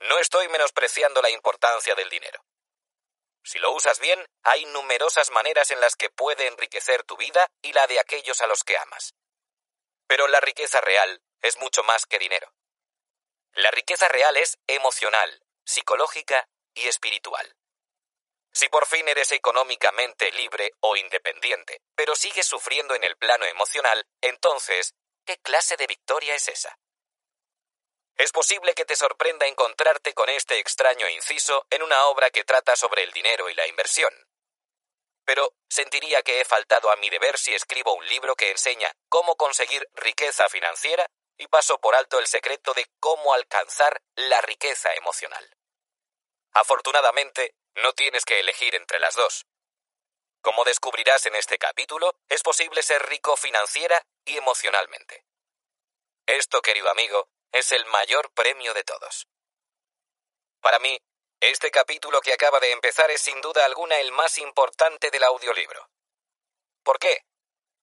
No 0.00 0.18
estoy 0.18 0.48
menospreciando 0.48 1.22
la 1.22 1.30
importancia 1.30 1.94
del 1.94 2.08
dinero. 2.08 2.44
Si 3.44 3.58
lo 3.58 3.72
usas 3.72 4.00
bien, 4.00 4.26
hay 4.42 4.64
numerosas 4.66 5.30
maneras 5.30 5.70
en 5.70 5.80
las 5.80 5.96
que 5.96 6.10
puede 6.10 6.46
enriquecer 6.46 7.04
tu 7.04 7.16
vida 7.16 7.50
y 7.62 7.72
la 7.72 7.86
de 7.86 8.00
aquellos 8.00 8.40
a 8.40 8.46
los 8.46 8.64
que 8.64 8.76
amas. 8.76 9.14
Pero 10.06 10.26
la 10.28 10.40
riqueza 10.40 10.80
real 10.80 11.22
es 11.40 11.58
mucho 11.58 11.82
más 11.82 12.06
que 12.06 12.18
dinero. 12.18 12.52
La 13.52 13.70
riqueza 13.70 14.08
real 14.08 14.36
es 14.36 14.58
emocional, 14.66 15.42
psicológica 15.64 16.48
y 16.74 16.88
espiritual. 16.88 17.54
Si 18.52 18.68
por 18.68 18.86
fin 18.86 19.06
eres 19.08 19.32
económicamente 19.32 20.32
libre 20.32 20.72
o 20.80 20.96
independiente, 20.96 21.82
pero 21.94 22.16
sigues 22.16 22.46
sufriendo 22.46 22.94
en 22.94 23.04
el 23.04 23.16
plano 23.16 23.44
emocional, 23.44 24.06
entonces, 24.20 24.94
¿qué 25.24 25.38
clase 25.38 25.76
de 25.76 25.86
victoria 25.86 26.34
es 26.34 26.48
esa? 26.48 26.76
Es 28.16 28.32
posible 28.32 28.74
que 28.74 28.84
te 28.84 28.96
sorprenda 28.96 29.46
encontrarte 29.46 30.12
con 30.14 30.28
este 30.28 30.58
extraño 30.58 31.08
inciso 31.08 31.66
en 31.70 31.82
una 31.82 32.06
obra 32.06 32.30
que 32.30 32.44
trata 32.44 32.76
sobre 32.76 33.02
el 33.02 33.12
dinero 33.12 33.48
y 33.48 33.54
la 33.54 33.66
inversión. 33.66 34.12
Pero 35.24 35.54
sentiría 35.68 36.22
que 36.22 36.40
he 36.40 36.44
faltado 36.44 36.90
a 36.90 36.96
mi 36.96 37.08
deber 37.08 37.38
si 37.38 37.54
escribo 37.54 37.94
un 37.94 38.06
libro 38.08 38.34
que 38.36 38.50
enseña 38.50 38.92
cómo 39.08 39.36
conseguir 39.36 39.88
riqueza 39.94 40.48
financiera 40.48 41.06
y 41.38 41.46
paso 41.46 41.78
por 41.78 41.94
alto 41.94 42.18
el 42.18 42.26
secreto 42.26 42.74
de 42.74 42.86
cómo 43.00 43.32
alcanzar 43.32 44.02
la 44.14 44.40
riqueza 44.42 44.92
emocional. 44.94 45.56
Afortunadamente, 46.52 47.54
no 47.76 47.92
tienes 47.94 48.24
que 48.24 48.40
elegir 48.40 48.74
entre 48.74 48.98
las 48.98 49.14
dos. 49.14 49.46
Como 50.42 50.64
descubrirás 50.64 51.26
en 51.26 51.34
este 51.34 51.58
capítulo, 51.58 52.14
es 52.28 52.42
posible 52.42 52.82
ser 52.82 53.02
rico 53.06 53.36
financiera 53.36 54.02
y 54.24 54.36
emocionalmente. 54.36 55.24
Esto, 56.26 56.62
querido 56.62 56.90
amigo, 56.90 57.28
es 57.52 57.72
el 57.72 57.84
mayor 57.86 58.32
premio 58.32 58.74
de 58.74 58.84
todos. 58.84 59.28
Para 60.60 60.78
mí, 60.78 60.98
este 61.40 61.70
capítulo 61.70 62.20
que 62.20 62.32
acaba 62.32 62.60
de 62.60 62.70
empezar 62.72 63.10
es 63.10 63.22
sin 63.22 63.40
duda 63.40 63.64
alguna 63.64 63.98
el 63.98 64.12
más 64.12 64.38
importante 64.38 65.10
del 65.10 65.24
audiolibro. 65.24 65.88
¿Por 66.82 66.98
qué? 66.98 67.24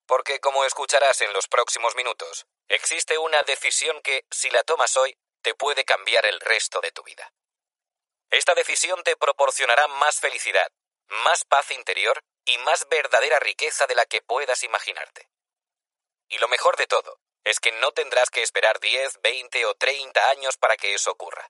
Porque, 0.06 0.40
como 0.40 0.64
escucharás 0.64 1.22
en 1.22 1.34
los 1.34 1.48
próximos 1.48 1.96
minutos, 1.96 2.46
existe 2.68 3.18
una 3.18 3.44
decisión 3.44 4.02
que, 4.02 4.26
si 4.32 4.50
la 4.52 4.64
tomas 4.64 4.96
hoy, 4.96 5.18
te 5.42 5.54
puede 5.54 5.84
cambiar 5.86 6.26
el 6.26 6.40
resto 6.40 6.80
de 6.82 6.92
tu 6.92 7.04
vida. 7.04 7.34
Esta 8.30 8.54
decisión 8.54 9.04
te 9.04 9.18
proporcionará 9.18 9.88
más 9.88 10.20
felicidad, 10.20 10.72
más 11.08 11.44
paz 11.46 11.72
interior 11.72 12.24
y 12.46 12.58
más 12.60 12.88
verdadera 12.90 13.40
riqueza 13.40 13.86
de 13.88 13.96
la 13.96 14.06
que 14.06 14.22
puedas 14.22 14.64
imaginarte. 14.64 15.30
Y 16.30 16.38
lo 16.38 16.48
mejor 16.48 16.78
de 16.78 16.88
todo 16.88 17.20
es 17.50 17.62
que 17.62 17.72
no 17.72 17.94
tendrás 17.94 18.30
que 18.30 18.44
esperar 18.44 18.82
10, 18.82 19.22
20 19.22 19.66
o 19.68 19.76
30 19.76 20.30
años 20.32 20.58
para 20.58 20.76
que 20.76 20.94
eso 20.94 21.12
ocurra. 21.12 21.50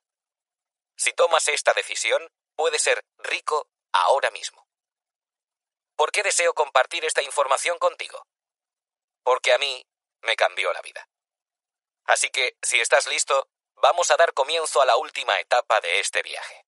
Si 0.95 1.11
tomas 1.13 1.47
esta 1.47 1.73
decisión, 1.73 2.31
puedes 2.55 2.83
ser 2.83 3.03
rico 3.17 3.71
ahora 3.91 4.29
mismo. 4.29 4.67
¿Por 5.95 6.11
qué 6.11 6.21
deseo 6.21 6.53
compartir 6.53 7.03
esta 7.03 7.23
información 7.23 7.79
contigo? 7.79 8.27
Porque 9.23 9.53
a 9.53 9.57
mí 9.57 9.87
me 10.21 10.35
cambió 10.35 10.71
la 10.71 10.81
vida. 10.81 11.09
Así 12.05 12.29
que, 12.29 12.57
si 12.61 12.79
estás 12.79 13.07
listo, 13.07 13.49
vamos 13.73 14.11
a 14.11 14.17
dar 14.17 14.35
comienzo 14.35 14.79
a 14.83 14.85
la 14.85 14.97
última 14.97 15.39
etapa 15.39 15.81
de 15.81 15.99
este 15.99 16.21
viaje. 16.21 16.63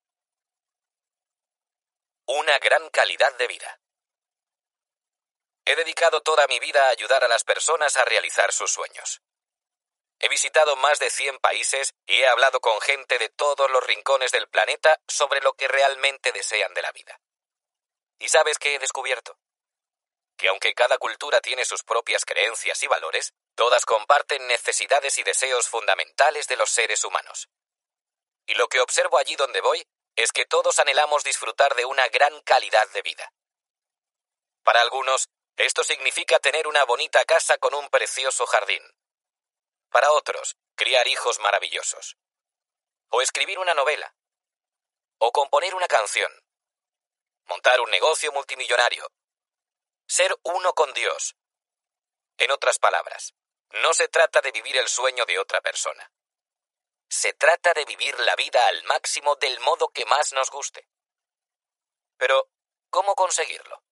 Una 2.26 2.58
gran 2.58 2.90
calidad 2.90 3.38
de 3.38 3.48
vida. 3.48 3.80
He 5.70 5.76
dedicado 5.76 6.22
toda 6.22 6.48
mi 6.48 6.58
vida 6.58 6.84
a 6.88 6.90
ayudar 6.90 7.24
a 7.24 7.28
las 7.28 7.44
personas 7.44 7.96
a 7.96 8.04
realizar 8.04 8.52
sus 8.52 8.72
sueños. 8.72 9.22
He 10.18 10.28
visitado 10.28 10.76
más 10.76 10.98
de 10.98 11.12
100 11.12 11.38
países 11.38 11.94
y 12.08 12.16
he 12.16 12.28
hablado 12.28 12.60
con 12.60 12.82
gente 12.82 13.20
de 13.20 13.30
todos 13.30 13.70
los 13.70 13.86
rincones 13.86 14.32
del 14.32 14.50
planeta 14.50 15.00
sobre 15.08 15.42
lo 15.42 15.54
que 15.54 15.68
realmente 15.68 16.32
desean 16.32 16.74
de 16.74 16.82
la 16.82 16.92
vida. 16.92 17.22
¿Y 18.18 18.30
sabes 18.30 18.58
qué 18.58 18.74
he 18.74 18.80
descubierto? 18.80 19.38
Que 20.40 20.48
aunque 20.48 20.74
cada 20.74 20.98
cultura 20.98 21.40
tiene 21.40 21.64
sus 21.66 21.84
propias 21.84 22.26
creencias 22.26 22.82
y 22.82 22.88
valores, 22.88 23.36
todas 23.54 23.86
comparten 23.86 24.48
necesidades 24.48 25.20
y 25.20 25.24
deseos 25.24 25.70
fundamentales 25.70 26.48
de 26.48 26.58
los 26.58 26.72
seres 26.72 27.06
humanos. 27.06 27.48
Y 28.48 28.56
lo 28.56 28.70
que 28.70 28.82
observo 28.82 29.20
allí 29.20 29.36
donde 29.36 29.62
voy 29.62 29.86
es 30.16 30.32
que 30.32 30.48
todos 30.48 30.80
anhelamos 30.80 31.24
disfrutar 31.24 31.76
de 31.76 31.86
una 31.86 32.08
gran 32.08 32.42
calidad 32.42 32.90
de 32.90 33.04
vida. 33.04 33.32
Para 34.64 34.82
algunos, 34.82 35.30
esto 35.58 35.84
significa 35.84 36.40
tener 36.40 36.68
una 36.68 36.84
bonita 36.86 37.24
casa 37.26 37.58
con 37.58 37.74
un 37.74 37.90
precioso 37.90 38.46
jardín. 38.46 38.84
Para 39.90 40.12
otros, 40.12 40.58
criar 40.76 41.08
hijos 41.08 41.40
maravillosos. 41.40 42.18
O 43.10 43.22
escribir 43.22 43.60
una 43.60 43.74
novela. 43.74 44.16
O 45.18 45.32
componer 45.32 45.76
una 45.76 45.88
canción. 45.88 46.32
Montar 47.46 47.82
un 47.82 47.90
negocio 47.90 48.32
multimillonario. 48.32 49.12
Ser 50.08 50.38
uno 50.44 50.74
con 50.74 50.94
Dios. 50.94 51.36
En 52.38 52.52
otras 52.52 52.80
palabras, 52.80 53.34
no 53.72 53.94
se 53.94 54.08
trata 54.08 54.42
de 54.42 54.52
vivir 54.52 54.78
el 54.78 54.88
sueño 54.88 55.26
de 55.26 55.40
otra 55.40 55.62
persona. 55.62 56.12
Se 57.10 57.34
trata 57.34 57.74
de 57.74 57.86
vivir 57.86 58.18
la 58.20 58.36
vida 58.36 58.68
al 58.68 58.84
máximo 58.84 59.36
del 59.36 59.60
modo 59.60 59.90
que 59.90 60.06
más 60.06 60.32
nos 60.34 60.50
guste. 60.52 60.88
Pero, 62.18 62.50
¿cómo 62.90 63.16
conseguirlo? 63.16 63.84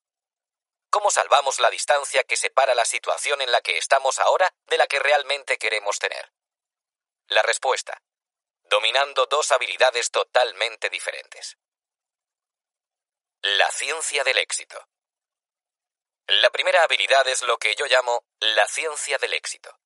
¿Cómo 0.98 1.12
salvamos 1.12 1.60
la 1.60 1.70
distancia 1.70 2.24
que 2.24 2.36
separa 2.36 2.74
la 2.74 2.84
situación 2.84 3.40
en 3.44 3.52
la 3.52 3.62
que 3.62 3.78
estamos 3.78 4.18
ahora 4.18 4.52
de 4.66 4.80
la 4.80 4.88
que 4.88 4.98
realmente 4.98 5.60
queremos 5.60 6.00
tener? 6.00 6.34
La 7.28 7.44
respuesta, 7.44 8.02
dominando 8.64 9.28
dos 9.28 9.52
habilidades 9.52 10.10
totalmente 10.10 10.90
diferentes. 10.90 11.56
La 13.44 13.70
ciencia 13.70 14.24
del 14.24 14.40
éxito. 14.40 14.90
La 16.26 16.50
primera 16.50 16.82
habilidad 16.82 17.28
es 17.28 17.44
lo 17.44 17.60
que 17.60 17.76
yo 17.76 17.86
llamo 17.86 18.26
la 18.40 18.66
ciencia 18.66 19.20
del 19.20 19.36
éxito. 19.36 19.78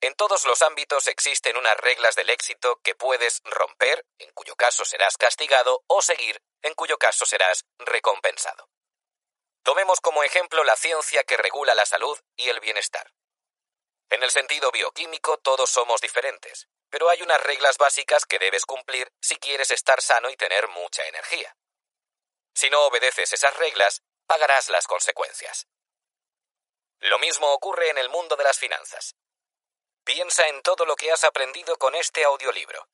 En 0.00 0.14
todos 0.14 0.46
los 0.46 0.62
ámbitos 0.62 1.08
existen 1.08 1.58
unas 1.58 1.76
reglas 1.76 2.16
del 2.16 2.30
éxito 2.30 2.80
que 2.82 2.94
puedes 2.94 3.42
romper, 3.44 4.06
en 4.16 4.32
cuyo 4.32 4.56
caso 4.56 4.86
serás 4.86 5.18
castigado, 5.18 5.84
o 5.88 6.00
seguir, 6.00 6.40
en 6.62 6.72
cuyo 6.72 6.96
caso 6.96 7.26
serás 7.26 7.66
recompensado. 7.76 8.70
Tomemos 9.66 10.00
como 10.00 10.22
ejemplo 10.22 10.62
la 10.62 10.76
ciencia 10.76 11.24
que 11.24 11.36
regula 11.36 11.74
la 11.74 11.84
salud 11.84 12.16
y 12.36 12.50
el 12.50 12.60
bienestar. 12.60 13.12
En 14.10 14.22
el 14.22 14.30
sentido 14.30 14.70
bioquímico 14.70 15.38
todos 15.38 15.68
somos 15.68 16.00
diferentes, 16.00 16.68
pero 16.88 17.08
hay 17.10 17.20
unas 17.22 17.42
reglas 17.42 17.76
básicas 17.76 18.26
que 18.26 18.38
debes 18.38 18.64
cumplir 18.64 19.12
si 19.20 19.34
quieres 19.38 19.72
estar 19.72 20.00
sano 20.00 20.30
y 20.30 20.36
tener 20.36 20.68
mucha 20.68 21.04
energía. 21.08 21.56
Si 22.54 22.70
no 22.70 22.86
obedeces 22.86 23.32
esas 23.32 23.56
reglas, 23.56 24.04
pagarás 24.28 24.68
las 24.68 24.86
consecuencias. 24.86 25.66
Lo 27.00 27.18
mismo 27.18 27.50
ocurre 27.50 27.90
en 27.90 27.98
el 27.98 28.08
mundo 28.08 28.36
de 28.36 28.44
las 28.44 28.60
finanzas. 28.60 29.16
Piensa 30.04 30.46
en 30.46 30.62
todo 30.62 30.86
lo 30.86 30.94
que 30.94 31.10
has 31.10 31.24
aprendido 31.24 31.76
con 31.76 31.96
este 31.96 32.22
audiolibro. 32.22 32.88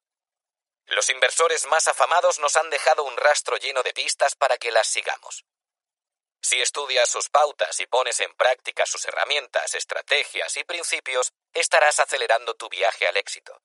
Los 0.87 1.11
inversores 1.11 1.67
más 1.67 1.87
afamados 1.87 2.39
nos 2.39 2.57
han 2.57 2.71
dejado 2.71 3.05
un 3.05 3.19
rastro 3.19 3.59
lleno 3.59 3.83
de 3.83 3.93
pistas 3.93 4.37
para 4.37 4.57
que 4.57 4.71
las 4.71 4.87
sigamos. 4.87 5.45
Si 6.43 6.61
estudias 6.61 7.09
sus 7.09 7.29
pautas 7.29 7.79
y 7.79 7.87
pones 7.87 8.19
en 8.21 8.35
práctica 8.35 8.85
sus 8.85 9.05
herramientas, 9.05 9.75
estrategias 9.75 10.57
y 10.57 10.65
principios, 10.65 11.33
estarás 11.53 12.01
acelerando 12.01 12.55
tu 12.55 12.69
viaje 12.69 13.07
al 13.07 13.17
éxito. 13.17 13.63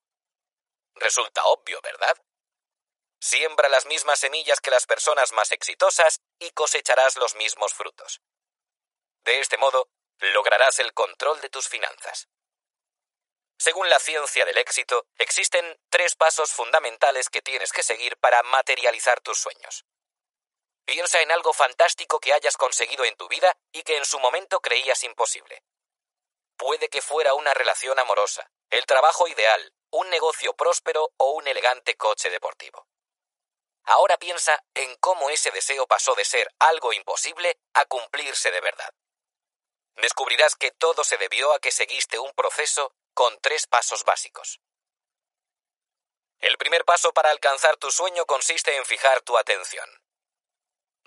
Resulta 0.93 1.43
obvio, 1.45 1.81
¿verdad? 1.81 2.15
Siembra 3.19 3.67
las 3.67 3.87
mismas 3.87 4.19
semillas 4.19 4.61
que 4.61 4.69
las 4.69 4.85
personas 4.85 5.31
más 5.33 5.51
exitosas 5.51 6.21
y 6.37 6.51
cosecharás 6.51 7.17
los 7.17 7.35
mismos 7.35 7.73
frutos. 7.73 8.21
De 9.23 9.39
este 9.39 9.57
modo, 9.57 9.89
lograrás 10.19 10.77
el 10.79 10.93
control 10.93 11.41
de 11.41 11.49
tus 11.49 11.67
finanzas. 11.67 12.27
Según 13.57 13.89
la 13.89 13.99
ciencia 13.99 14.45
del 14.45 14.57
éxito, 14.59 15.07
existen 15.17 15.79
tres 15.89 16.15
pasos 16.15 16.51
fundamentales 16.51 17.29
que 17.29 17.41
tienes 17.41 17.71
que 17.71 17.81
seguir 17.81 18.17
para 18.17 18.43
materializar 18.43 19.19
tus 19.21 19.39
sueños. 19.39 19.83
Piensa 20.87 21.21
en 21.21 21.33
algo 21.33 21.51
fantástico 21.51 22.21
que 22.21 22.31
hayas 22.31 22.55
conseguido 22.55 23.03
en 23.03 23.17
tu 23.17 23.27
vida 23.27 23.57
y 23.73 23.83
que 23.83 23.97
en 23.97 24.05
su 24.05 24.19
momento 24.19 24.61
creías 24.61 25.03
imposible. 25.03 25.61
Puede 26.55 26.87
que 26.87 27.01
fuera 27.01 27.33
una 27.33 27.53
relación 27.53 27.99
amorosa, 27.99 28.49
el 28.69 28.85
trabajo 28.85 29.27
ideal, 29.27 29.73
un 29.91 30.09
negocio 30.09 30.53
próspero 30.53 31.11
o 31.17 31.31
un 31.31 31.45
elegante 31.45 31.97
coche 31.97 32.29
deportivo. 32.29 32.87
Ahora 33.83 34.17
piensa 34.17 34.63
en 34.75 34.95
cómo 34.95 35.29
ese 35.29 35.51
deseo 35.51 35.87
pasó 35.87 36.15
de 36.15 36.23
ser 36.23 36.49
algo 36.57 36.93
imposible 36.93 37.59
a 37.73 37.83
cumplirse 37.83 38.49
de 38.49 38.61
verdad. 38.61 38.93
Descubrirás 39.97 40.55
que 40.55 40.71
todo 40.71 41.03
se 41.03 41.17
debió 41.17 41.51
a 41.51 41.59
que 41.59 41.71
seguiste 41.71 42.17
un 42.17 42.31
proceso 42.31 42.93
con 43.13 43.37
tres 43.41 43.67
pasos 43.67 44.05
básicos. 44.05 44.61
El 46.39 46.57
primer 46.57 46.85
paso 46.85 47.11
para 47.11 47.31
alcanzar 47.31 47.75
tu 47.75 47.91
sueño 47.91 48.25
consiste 48.25 48.77
en 48.77 48.85
fijar 48.85 49.21
tu 49.23 49.37
atención. 49.37 49.89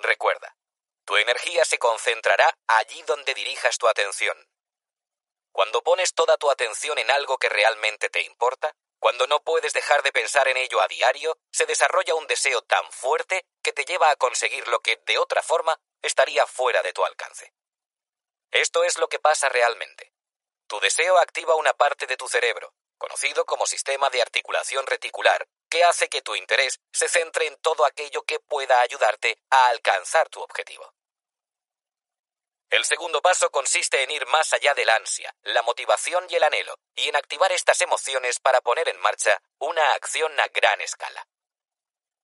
Recuerda, 0.03 0.57
tu 1.05 1.17
energía 1.17 1.65
se 1.65 1.79
concentrará 1.79 2.55
allí 2.67 3.03
donde 3.03 3.35
dirijas 3.35 3.79
tu 3.79 3.89
atención. 3.89 4.37
Cuando 5.53 5.83
pones 5.83 6.15
toda 6.15 6.37
tu 6.37 6.51
atención 6.51 6.99
en 6.99 7.11
algo 7.11 7.39
que 7.39 7.49
realmente 7.49 8.09
te 8.09 8.23
importa, 8.23 8.75
cuando 8.99 9.27
no 9.27 9.43
puedes 9.43 9.73
dejar 9.73 10.03
de 10.03 10.13
pensar 10.13 10.47
en 10.49 10.57
ello 10.57 10.81
a 10.81 10.89
diario, 10.89 11.37
se 11.51 11.67
desarrolla 11.67 12.15
un 12.15 12.27
deseo 12.27 12.63
tan 12.63 12.91
fuerte 12.93 13.45
que 13.63 13.73
te 13.73 13.85
lleva 13.85 14.11
a 14.11 14.17
conseguir 14.17 14.69
lo 14.69 14.81
que, 14.81 14.97
de 15.07 15.19
otra 15.19 15.43
forma, 15.43 15.79
estaría 16.03 16.47
fuera 16.47 16.83
de 16.83 16.93
tu 16.93 17.05
alcance. 17.05 17.53
Esto 18.51 18.85
es 18.85 18.99
lo 18.99 19.09
que 19.09 19.19
pasa 19.19 19.49
realmente. 19.49 20.13
Tu 20.67 20.79
deseo 20.81 21.19
activa 21.19 21.57
una 21.57 21.73
parte 21.73 22.07
de 22.07 22.17
tu 22.17 22.29
cerebro, 22.29 22.75
conocido 22.99 23.45
como 23.47 23.67
sistema 23.67 24.11
de 24.11 24.23
articulación 24.23 24.87
reticular, 24.87 25.49
que 25.71 25.85
hace 25.85 26.09
que 26.09 26.21
tu 26.21 26.35
interés 26.35 26.81
se 26.93 27.09
centre 27.09 27.47
en 27.47 27.57
todo 27.59 27.87
aquello 27.87 28.23
que 28.25 28.41
pueda 28.41 28.81
ayudarte 28.81 29.39
a 29.51 29.69
alcanzar 29.69 30.29
tu 30.29 30.43
objetivo. 30.43 30.93
El 32.71 32.85
segundo 32.85 33.21
paso 33.21 33.51
consiste 33.51 34.03
en 34.03 34.11
ir 34.11 34.27
más 34.27 34.53
allá 34.53 34.75
de 34.75 34.85
la 34.85 34.95
ansia, 34.95 35.35
la 35.43 35.63
motivación 35.63 36.27
y 36.29 36.37
el 36.37 36.45
anhelo, 36.45 36.79
y 36.95 37.09
en 37.09 37.17
activar 37.17 37.51
estas 37.51 37.81
emociones 37.81 38.39
para 38.39 38.61
poner 38.61 38.89
en 38.89 39.01
marcha 39.01 39.43
una 39.59 39.95
acción 39.95 40.39
a 40.39 40.47
gran 40.49 40.81
escala. 40.81 41.27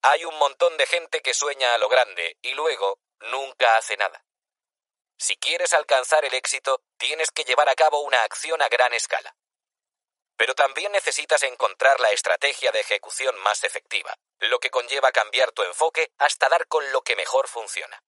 Hay 0.03 0.23
un 0.23 0.37
montón 0.37 0.77
de 0.77 0.85
gente 0.85 1.21
que 1.21 1.33
sueña 1.33 1.73
a 1.73 1.77
lo 1.77 1.89
grande 1.89 2.37
y 2.41 2.53
luego 2.53 2.99
nunca 3.19 3.75
hace 3.77 3.97
nada. 3.97 4.23
Si 5.17 5.35
quieres 5.35 5.73
alcanzar 5.73 6.23
el 6.23 6.33
éxito, 6.33 6.81
tienes 6.97 7.31
que 7.31 7.43
llevar 7.43 7.67
a 7.67 7.75
cabo 7.75 8.01
una 8.01 8.23
acción 8.23 8.61
a 8.61 8.69
gran 8.69 8.93
escala. 8.93 9.35
Pero 10.37 10.55
también 10.55 10.91
necesitas 10.91 11.43
encontrar 11.43 11.99
la 11.99 12.11
estrategia 12.11 12.71
de 12.71 12.79
ejecución 12.79 13.37
más 13.39 13.63
efectiva, 13.63 14.15
lo 14.39 14.59
que 14.59 14.69
conlleva 14.69 15.11
cambiar 15.11 15.51
tu 15.51 15.63
enfoque 15.63 16.11
hasta 16.17 16.47
dar 16.47 16.67
con 16.67 16.91
lo 16.91 17.01
que 17.01 17.15
mejor 17.15 17.47
funciona. 17.47 18.01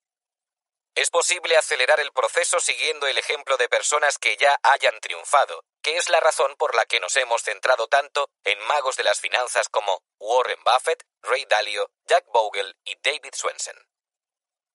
Es 0.95 1.09
posible 1.11 1.55
acelerar 1.57 1.99
el 1.99 2.11
proceso 2.11 2.59
siguiendo 2.59 3.07
el 3.07 3.17
ejemplo 3.17 3.57
de 3.57 3.69
personas 3.69 4.17
que 4.17 4.35
ya 4.37 4.59
hayan 4.63 4.99
triunfado, 4.99 5.63
que 5.81 5.97
es 5.97 6.09
la 6.09 6.19
razón 6.19 6.55
por 6.57 6.75
la 6.75 6.85
que 6.85 6.99
nos 6.99 7.15
hemos 7.15 7.43
centrado 7.43 7.87
tanto 7.87 8.29
en 8.43 8.59
magos 8.67 8.97
de 8.97 9.03
las 9.03 9.19
finanzas 9.19 9.69
como 9.69 10.03
Warren 10.19 10.61
Buffett, 10.63 11.03
Ray 11.21 11.45
Dalio, 11.45 11.89
Jack 12.05 12.25
Bogle 12.27 12.75
y 12.83 12.97
David 13.01 13.33
Swensen. 13.33 13.77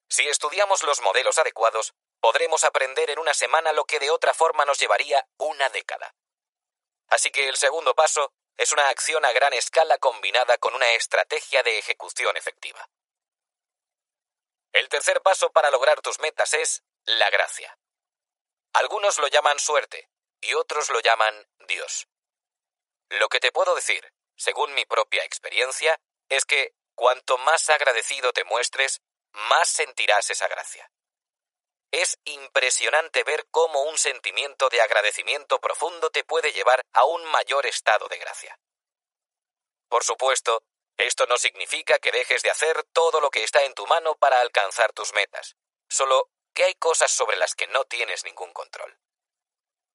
Si 0.09 0.27
estudiamos 0.29 0.83
los 0.83 1.01
modelos 1.03 1.39
adecuados, 1.39 1.93
podremos 2.21 2.65
aprender 2.65 3.11
en 3.11 3.19
una 3.19 3.35
semana 3.35 3.73
lo 3.73 3.85
que 3.85 3.99
de 3.99 4.11
otra 4.11 4.33
forma 4.33 4.65
nos 4.65 4.79
llevaría 4.79 5.27
una 5.37 5.69
década. 5.69 6.15
Así 7.09 7.31
que 7.31 7.49
el 7.49 7.57
segundo 7.57 7.95
paso 7.95 8.33
es 8.57 8.73
una 8.73 8.89
acción 8.89 9.25
a 9.25 9.33
gran 9.33 9.53
escala 9.53 9.99
combinada 9.99 10.59
con 10.59 10.75
una 10.75 10.93
estrategia 10.93 11.63
de 11.63 11.79
ejecución 11.79 12.37
efectiva. 12.37 12.89
El 14.73 14.89
tercer 14.89 15.23
paso 15.23 15.51
para 15.51 15.71
lograr 15.71 16.01
tus 16.01 16.19
metas 16.21 16.55
es 16.55 16.83
la 17.05 17.31
gracia. 17.31 17.79
Algunos 18.73 19.19
lo 19.19 19.29
llaman 19.29 19.59
suerte 19.59 20.09
y 20.41 20.55
otros 20.55 20.91
lo 20.91 21.01
llaman 21.01 21.49
Dios. 21.69 22.09
Lo 23.09 23.29
que 23.29 23.41
te 23.41 23.53
puedo 23.53 23.75
decir, 23.75 24.13
según 24.37 24.75
mi 24.75 24.85
propia 24.85 25.25
experiencia, 25.25 26.01
es 26.29 26.45
que 26.45 26.75
cuanto 26.95 27.39
más 27.39 27.71
agradecido 27.71 28.33
te 28.33 28.45
muestres, 28.45 29.01
más 29.33 29.69
sentirás 29.69 30.31
esa 30.31 30.49
gracia. 30.49 30.91
Es 31.95 32.19
impresionante 32.25 33.23
ver 33.23 33.47
cómo 33.53 33.83
un 33.83 33.97
sentimiento 33.99 34.69
de 34.69 34.81
agradecimiento 34.81 35.61
profundo 35.61 36.11
te 36.11 36.25
puede 36.25 36.53
llevar 36.53 36.85
a 36.93 37.05
un 37.05 37.25
mayor 37.27 37.67
estado 37.67 38.09
de 38.09 38.19
gracia. 38.19 38.59
Por 39.89 40.03
supuesto, 40.03 40.65
esto 40.97 41.27
no 41.27 41.39
significa 41.39 42.01
que 42.01 42.11
dejes 42.11 42.43
de 42.43 42.51
hacer 42.51 42.83
todo 42.93 43.21
lo 43.21 43.31
que 43.31 43.45
está 43.45 43.63
en 43.63 43.75
tu 43.75 43.87
mano 43.87 44.17
para 44.17 44.41
alcanzar 44.41 44.93
tus 44.93 45.15
metas, 45.15 45.55
solo 45.89 46.31
que 46.53 46.65
hay 46.65 46.75
cosas 46.75 47.13
sobre 47.13 47.37
las 47.37 47.55
que 47.55 47.69
no 47.69 47.85
tienes 47.85 48.25
ningún 48.25 48.53
control. 48.53 48.99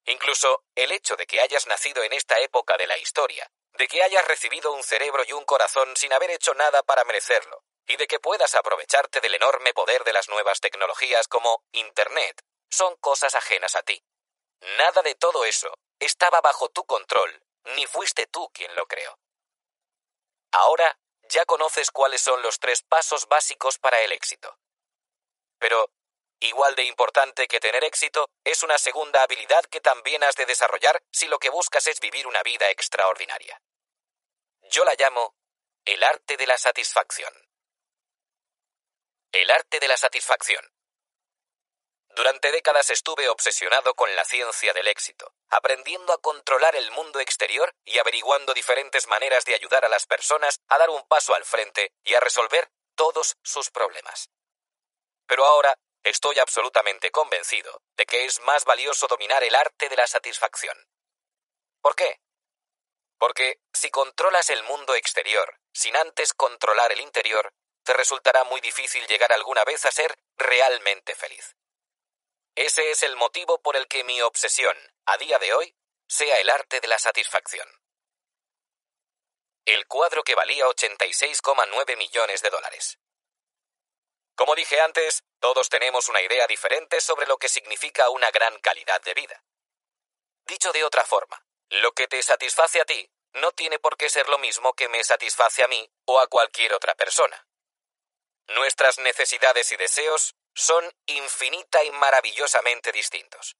Incluso 0.06 0.64
el 0.74 0.92
hecho 0.92 1.16
de 1.16 1.26
que 1.26 1.42
hayas 1.42 1.66
nacido 1.66 2.02
en 2.02 2.14
esta 2.14 2.38
época 2.38 2.78
de 2.78 2.86
la 2.86 2.96
historia, 2.96 3.52
de 3.74 3.86
que 3.88 4.02
hayas 4.02 4.26
recibido 4.26 4.72
un 4.72 4.82
cerebro 4.82 5.22
y 5.28 5.34
un 5.34 5.44
corazón 5.44 5.94
sin 5.96 6.14
haber 6.14 6.30
hecho 6.30 6.54
nada 6.54 6.82
para 6.82 7.04
merecerlo, 7.04 7.62
y 7.90 7.96
de 7.96 8.06
que 8.06 8.20
puedas 8.20 8.54
aprovecharte 8.54 9.20
del 9.20 9.34
enorme 9.34 9.74
poder 9.74 10.04
de 10.04 10.12
las 10.12 10.28
nuevas 10.28 10.60
tecnologías 10.60 11.26
como 11.26 11.64
Internet 11.72 12.40
son 12.70 12.94
cosas 12.96 13.34
ajenas 13.34 13.74
a 13.74 13.82
ti. 13.82 14.00
Nada 14.78 15.02
de 15.02 15.16
todo 15.16 15.44
eso 15.44 15.76
estaba 15.98 16.40
bajo 16.40 16.68
tu 16.68 16.84
control, 16.84 17.42
ni 17.76 17.86
fuiste 17.86 18.28
tú 18.28 18.48
quien 18.54 18.72
lo 18.76 18.86
creó. 18.86 19.18
Ahora 20.52 20.96
ya 21.22 21.44
conoces 21.44 21.90
cuáles 21.90 22.20
son 22.20 22.40
los 22.42 22.60
tres 22.60 22.82
pasos 22.82 23.26
básicos 23.26 23.78
para 23.78 24.00
el 24.02 24.12
éxito. 24.12 24.56
Pero, 25.58 25.92
igual 26.38 26.76
de 26.76 26.84
importante 26.84 27.48
que 27.48 27.58
tener 27.58 27.82
éxito, 27.82 28.30
es 28.44 28.62
una 28.62 28.78
segunda 28.78 29.22
habilidad 29.24 29.64
que 29.64 29.80
también 29.80 30.22
has 30.22 30.36
de 30.36 30.46
desarrollar 30.46 31.02
si 31.10 31.26
lo 31.26 31.40
que 31.40 31.50
buscas 31.50 31.88
es 31.88 31.98
vivir 31.98 32.28
una 32.28 32.42
vida 32.44 32.70
extraordinaria. 32.70 33.60
Yo 34.70 34.84
la 34.84 34.94
llamo 34.94 35.34
el 35.84 36.04
arte 36.04 36.36
de 36.36 36.46
la 36.46 36.56
satisfacción. 36.56 37.49
El 39.32 39.48
arte 39.52 39.78
de 39.78 39.86
la 39.86 39.96
satisfacción. 39.96 40.64
Durante 42.16 42.50
décadas 42.50 42.90
estuve 42.90 43.28
obsesionado 43.28 43.94
con 43.94 44.16
la 44.16 44.24
ciencia 44.24 44.72
del 44.72 44.88
éxito, 44.88 45.32
aprendiendo 45.48 46.12
a 46.12 46.18
controlar 46.18 46.74
el 46.74 46.90
mundo 46.90 47.20
exterior 47.20 47.72
y 47.84 48.00
averiguando 48.00 48.52
diferentes 48.54 49.06
maneras 49.06 49.44
de 49.44 49.54
ayudar 49.54 49.84
a 49.84 49.88
las 49.88 50.06
personas 50.06 50.58
a 50.66 50.78
dar 50.78 50.90
un 50.90 51.06
paso 51.06 51.32
al 51.36 51.44
frente 51.44 51.92
y 52.02 52.14
a 52.14 52.20
resolver 52.20 52.72
todos 52.96 53.36
sus 53.44 53.70
problemas. 53.70 54.30
Pero 55.26 55.44
ahora 55.44 55.78
estoy 56.02 56.40
absolutamente 56.40 57.12
convencido 57.12 57.82
de 57.96 58.06
que 58.06 58.24
es 58.24 58.40
más 58.40 58.64
valioso 58.64 59.06
dominar 59.06 59.44
el 59.44 59.54
arte 59.54 59.88
de 59.88 59.96
la 59.96 60.08
satisfacción. 60.08 60.76
¿Por 61.80 61.94
qué? 61.94 62.18
Porque 63.16 63.60
si 63.72 63.90
controlas 63.92 64.50
el 64.50 64.64
mundo 64.64 64.96
exterior 64.96 65.60
sin 65.72 65.96
antes 65.96 66.34
controlar 66.34 66.90
el 66.90 67.00
interior, 67.00 67.54
resultará 67.94 68.44
muy 68.44 68.60
difícil 68.60 69.06
llegar 69.06 69.32
alguna 69.32 69.64
vez 69.64 69.84
a 69.86 69.90
ser 69.90 70.18
realmente 70.36 71.14
feliz. 71.14 71.56
Ese 72.54 72.90
es 72.90 73.02
el 73.02 73.16
motivo 73.16 73.62
por 73.62 73.76
el 73.76 73.88
que 73.88 74.04
mi 74.04 74.20
obsesión, 74.20 74.76
a 75.06 75.16
día 75.16 75.38
de 75.38 75.54
hoy, 75.54 75.76
sea 76.08 76.40
el 76.40 76.50
arte 76.50 76.80
de 76.80 76.88
la 76.88 76.98
satisfacción. 76.98 77.68
El 79.64 79.86
cuadro 79.86 80.22
que 80.24 80.34
valía 80.34 80.66
86,9 80.66 81.96
millones 81.96 82.42
de 82.42 82.50
dólares. 82.50 82.98
Como 84.34 84.54
dije 84.54 84.80
antes, 84.80 85.22
todos 85.38 85.68
tenemos 85.68 86.08
una 86.08 86.22
idea 86.22 86.46
diferente 86.46 87.00
sobre 87.00 87.26
lo 87.26 87.36
que 87.36 87.48
significa 87.48 88.10
una 88.10 88.30
gran 88.30 88.58
calidad 88.60 89.00
de 89.02 89.14
vida. 89.14 89.44
Dicho 90.46 90.72
de 90.72 90.82
otra 90.82 91.04
forma, 91.04 91.44
lo 91.68 91.92
que 91.92 92.08
te 92.08 92.22
satisface 92.22 92.80
a 92.80 92.84
ti 92.84 93.08
no 93.34 93.52
tiene 93.52 93.78
por 93.78 93.96
qué 93.96 94.08
ser 94.08 94.28
lo 94.28 94.38
mismo 94.38 94.72
que 94.74 94.88
me 94.88 95.04
satisface 95.04 95.62
a 95.62 95.68
mí 95.68 95.88
o 96.06 96.18
a 96.18 96.26
cualquier 96.26 96.74
otra 96.74 96.94
persona. 96.94 97.46
Nuestras 98.54 98.98
necesidades 98.98 99.70
y 99.70 99.76
deseos 99.76 100.34
son 100.54 100.92
infinita 101.06 101.84
y 101.84 101.90
maravillosamente 101.92 102.90
distintos. 102.90 103.56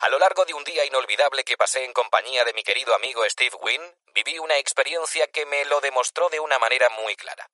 A 0.00 0.08
lo 0.08 0.18
largo 0.18 0.44
de 0.44 0.52
un 0.52 0.64
día 0.64 0.84
inolvidable 0.84 1.44
que 1.44 1.56
pasé 1.56 1.84
en 1.84 1.92
compañía 1.92 2.44
de 2.44 2.52
mi 2.54 2.64
querido 2.64 2.92
amigo 2.94 3.24
Steve 3.30 3.56
Wynn, 3.60 3.96
viví 4.06 4.38
una 4.40 4.58
experiencia 4.58 5.28
que 5.28 5.46
me 5.46 5.64
lo 5.66 5.80
demostró 5.80 6.28
de 6.28 6.40
una 6.40 6.58
manera 6.58 6.88
muy 6.90 7.14
clara. 7.14 7.48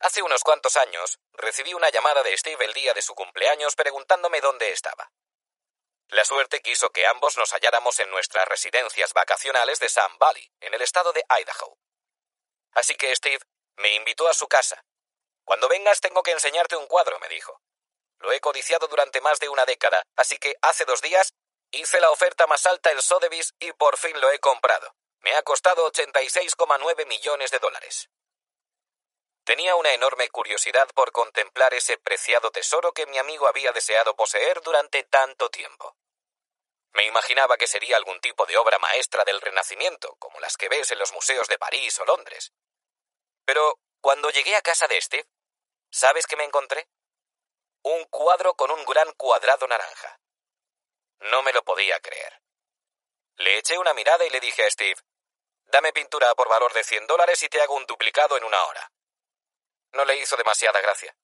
Hace 0.00 0.20
unos 0.20 0.42
cuantos 0.42 0.76
años 0.76 1.20
recibí 1.32 1.74
una 1.74 1.90
llamada 1.90 2.24
de 2.24 2.36
Steve 2.36 2.64
el 2.64 2.74
día 2.74 2.92
de 2.92 3.00
su 3.00 3.14
cumpleaños 3.14 3.76
preguntándome 3.76 4.40
dónde 4.40 4.72
estaba. 4.72 5.12
La 6.08 6.24
suerte 6.24 6.60
quiso 6.60 6.90
que 6.90 7.06
ambos 7.06 7.38
nos 7.38 7.52
halláramos 7.52 8.00
en 8.00 8.10
nuestras 8.10 8.48
residencias 8.48 9.14
vacacionales 9.14 9.78
de 9.78 9.88
Sun 9.88 10.18
Valley, 10.18 10.50
en 10.60 10.74
el 10.74 10.82
estado 10.82 11.12
de 11.12 11.24
Idaho. 11.40 11.78
Así 12.72 12.96
que 12.96 13.14
Steve 13.14 13.44
me 13.76 13.94
invitó 13.94 14.28
a 14.28 14.34
su 14.34 14.48
casa. 14.48 14.84
Cuando 15.44 15.68
vengas 15.68 16.00
tengo 16.00 16.22
que 16.22 16.32
enseñarte 16.32 16.76
un 16.76 16.86
cuadro, 16.86 17.18
me 17.20 17.28
dijo. 17.28 17.60
Lo 18.18 18.32
he 18.32 18.40
codiciado 18.40 18.86
durante 18.88 19.20
más 19.20 19.38
de 19.38 19.48
una 19.48 19.66
década, 19.66 20.02
así 20.16 20.38
que 20.38 20.56
hace 20.62 20.84
dos 20.84 21.02
días 21.02 21.34
hice 21.70 22.00
la 22.00 22.10
oferta 22.10 22.46
más 22.46 22.66
alta 22.66 22.90
en 22.90 23.02
Sotheby's 23.02 23.54
y 23.58 23.72
por 23.72 23.96
fin 23.98 24.18
lo 24.20 24.30
he 24.30 24.38
comprado. 24.38 24.94
Me 25.20 25.34
ha 25.34 25.42
costado 25.42 25.90
86,9 25.90 27.06
millones 27.06 27.50
de 27.50 27.58
dólares. 27.58 28.08
Tenía 29.44 29.76
una 29.76 29.92
enorme 29.92 30.30
curiosidad 30.30 30.88
por 30.94 31.12
contemplar 31.12 31.74
ese 31.74 31.98
preciado 31.98 32.50
tesoro 32.50 32.92
que 32.92 33.06
mi 33.06 33.18
amigo 33.18 33.46
había 33.46 33.72
deseado 33.72 34.16
poseer 34.16 34.62
durante 34.62 35.02
tanto 35.04 35.50
tiempo. 35.50 35.96
Me 36.92 37.04
imaginaba 37.04 37.58
que 37.58 37.66
sería 37.66 37.96
algún 37.96 38.20
tipo 38.20 38.46
de 38.46 38.56
obra 38.56 38.78
maestra 38.78 39.24
del 39.24 39.40
Renacimiento, 39.40 40.16
como 40.18 40.40
las 40.40 40.56
que 40.56 40.68
ves 40.68 40.92
en 40.92 40.98
los 40.98 41.12
museos 41.12 41.48
de 41.48 41.58
París 41.58 41.98
o 41.98 42.06
Londres. 42.06 42.52
Pero 43.44 43.80
cuando 44.00 44.30
llegué 44.30 44.56
a 44.56 44.62
casa 44.62 44.86
de 44.86 45.00
Steve, 45.00 45.28
¿sabes 45.94 46.26
qué 46.26 46.36
me 46.36 46.44
encontré? 46.44 46.88
Un 47.82 48.04
cuadro 48.06 48.54
con 48.54 48.70
un 48.70 48.84
gran 48.84 49.12
cuadrado 49.12 49.66
naranja. 49.66 50.18
No 51.20 51.42
me 51.42 51.52
lo 51.52 51.62
podía 51.62 52.00
creer. 52.00 52.42
Le 53.36 53.58
eché 53.58 53.78
una 53.78 53.94
mirada 53.94 54.24
y 54.24 54.30
le 54.30 54.40
dije 54.40 54.64
a 54.64 54.70
Steve, 54.70 55.00
dame 55.66 55.92
pintura 55.92 56.34
por 56.34 56.48
valor 56.48 56.72
de 56.72 56.84
100 56.84 57.06
dólares 57.06 57.42
y 57.42 57.48
te 57.48 57.60
hago 57.60 57.74
un 57.74 57.86
duplicado 57.86 58.36
en 58.36 58.44
una 58.44 58.62
hora 58.64 58.90
no 59.94 60.04
le 60.04 60.16
hizo 60.16 60.36
demasiada 60.36 60.80
gracia. 60.80 61.16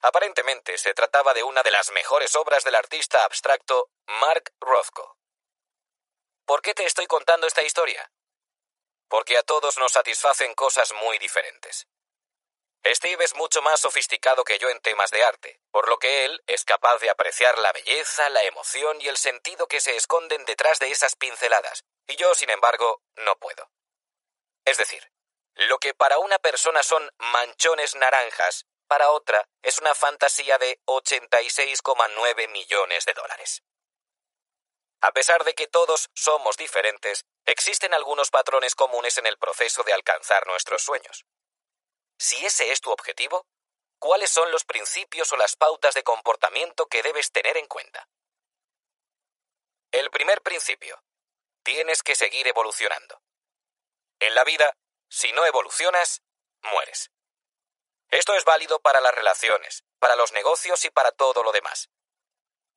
Aparentemente 0.00 0.76
se 0.78 0.94
trataba 0.94 1.34
de 1.34 1.42
una 1.42 1.62
de 1.62 1.70
las 1.70 1.90
mejores 1.90 2.34
obras 2.36 2.64
del 2.64 2.74
artista 2.74 3.24
abstracto 3.24 3.90
Mark 4.06 4.52
Rothko. 4.60 5.18
¿Por 6.44 6.62
qué 6.62 6.74
te 6.74 6.84
estoy 6.84 7.06
contando 7.06 7.46
esta 7.46 7.62
historia? 7.62 8.10
Porque 9.08 9.36
a 9.36 9.42
todos 9.42 9.78
nos 9.78 9.92
satisfacen 9.92 10.54
cosas 10.54 10.92
muy 10.92 11.18
diferentes. 11.18 11.86
Steve 12.94 13.24
es 13.24 13.34
mucho 13.34 13.62
más 13.62 13.80
sofisticado 13.80 14.44
que 14.44 14.58
yo 14.58 14.68
en 14.68 14.80
temas 14.80 15.10
de 15.10 15.24
arte, 15.24 15.60
por 15.70 15.88
lo 15.88 15.98
que 15.98 16.24
él 16.24 16.42
es 16.46 16.64
capaz 16.64 16.98
de 16.98 17.10
apreciar 17.10 17.58
la 17.58 17.72
belleza, 17.72 18.28
la 18.28 18.42
emoción 18.44 19.00
y 19.00 19.08
el 19.08 19.16
sentido 19.16 19.66
que 19.66 19.80
se 19.80 19.96
esconden 19.96 20.44
detrás 20.44 20.78
de 20.78 20.90
esas 20.90 21.16
pinceladas, 21.16 21.84
y 22.06 22.16
yo, 22.16 22.34
sin 22.34 22.50
embargo, 22.50 23.02
no 23.16 23.36
puedo. 23.36 23.70
Es 24.64 24.78
decir, 24.78 25.10
lo 25.54 25.78
que 25.78 25.94
para 25.94 26.18
una 26.18 26.38
persona 26.38 26.82
son 26.82 27.10
manchones 27.18 27.94
naranjas, 27.96 28.66
para 28.86 29.10
otra 29.10 29.48
es 29.62 29.78
una 29.78 29.94
fantasía 29.94 30.58
de 30.58 30.78
86,9 30.86 32.48
millones 32.48 33.04
de 33.04 33.14
dólares. 33.14 33.62
A 35.00 35.12
pesar 35.12 35.44
de 35.44 35.54
que 35.54 35.66
todos 35.66 36.08
somos 36.14 36.56
diferentes, 36.56 37.24
existen 37.44 37.94
algunos 37.94 38.30
patrones 38.30 38.74
comunes 38.74 39.18
en 39.18 39.26
el 39.26 39.38
proceso 39.38 39.82
de 39.82 39.92
alcanzar 39.92 40.46
nuestros 40.46 40.82
sueños. 40.82 41.24
Si 42.18 42.44
ese 42.44 42.70
es 42.72 42.80
tu 42.80 42.90
objetivo, 42.90 43.46
¿cuáles 43.98 44.30
son 44.30 44.50
los 44.50 44.64
principios 44.64 45.32
o 45.32 45.36
las 45.36 45.56
pautas 45.56 45.94
de 45.94 46.02
comportamiento 46.02 46.86
que 46.86 47.02
debes 47.02 47.30
tener 47.32 47.56
en 47.56 47.66
cuenta? 47.66 48.08
El 49.90 50.10
primer 50.10 50.42
principio. 50.42 51.02
Tienes 51.62 52.02
que 52.02 52.14
seguir 52.14 52.46
evolucionando. 52.46 53.20
En 54.20 54.34
la 54.34 54.44
vida 54.44 54.76
si 55.08 55.32
no 55.32 55.46
evolucionas, 55.46 56.22
mueres. 56.62 57.10
Esto 58.10 58.34
es 58.34 58.44
válido 58.44 58.80
para 58.80 59.00
las 59.00 59.14
relaciones, 59.14 59.84
para 59.98 60.16
los 60.16 60.32
negocios 60.32 60.84
y 60.84 60.90
para 60.90 61.12
todo 61.12 61.42
lo 61.42 61.52
demás. 61.52 61.90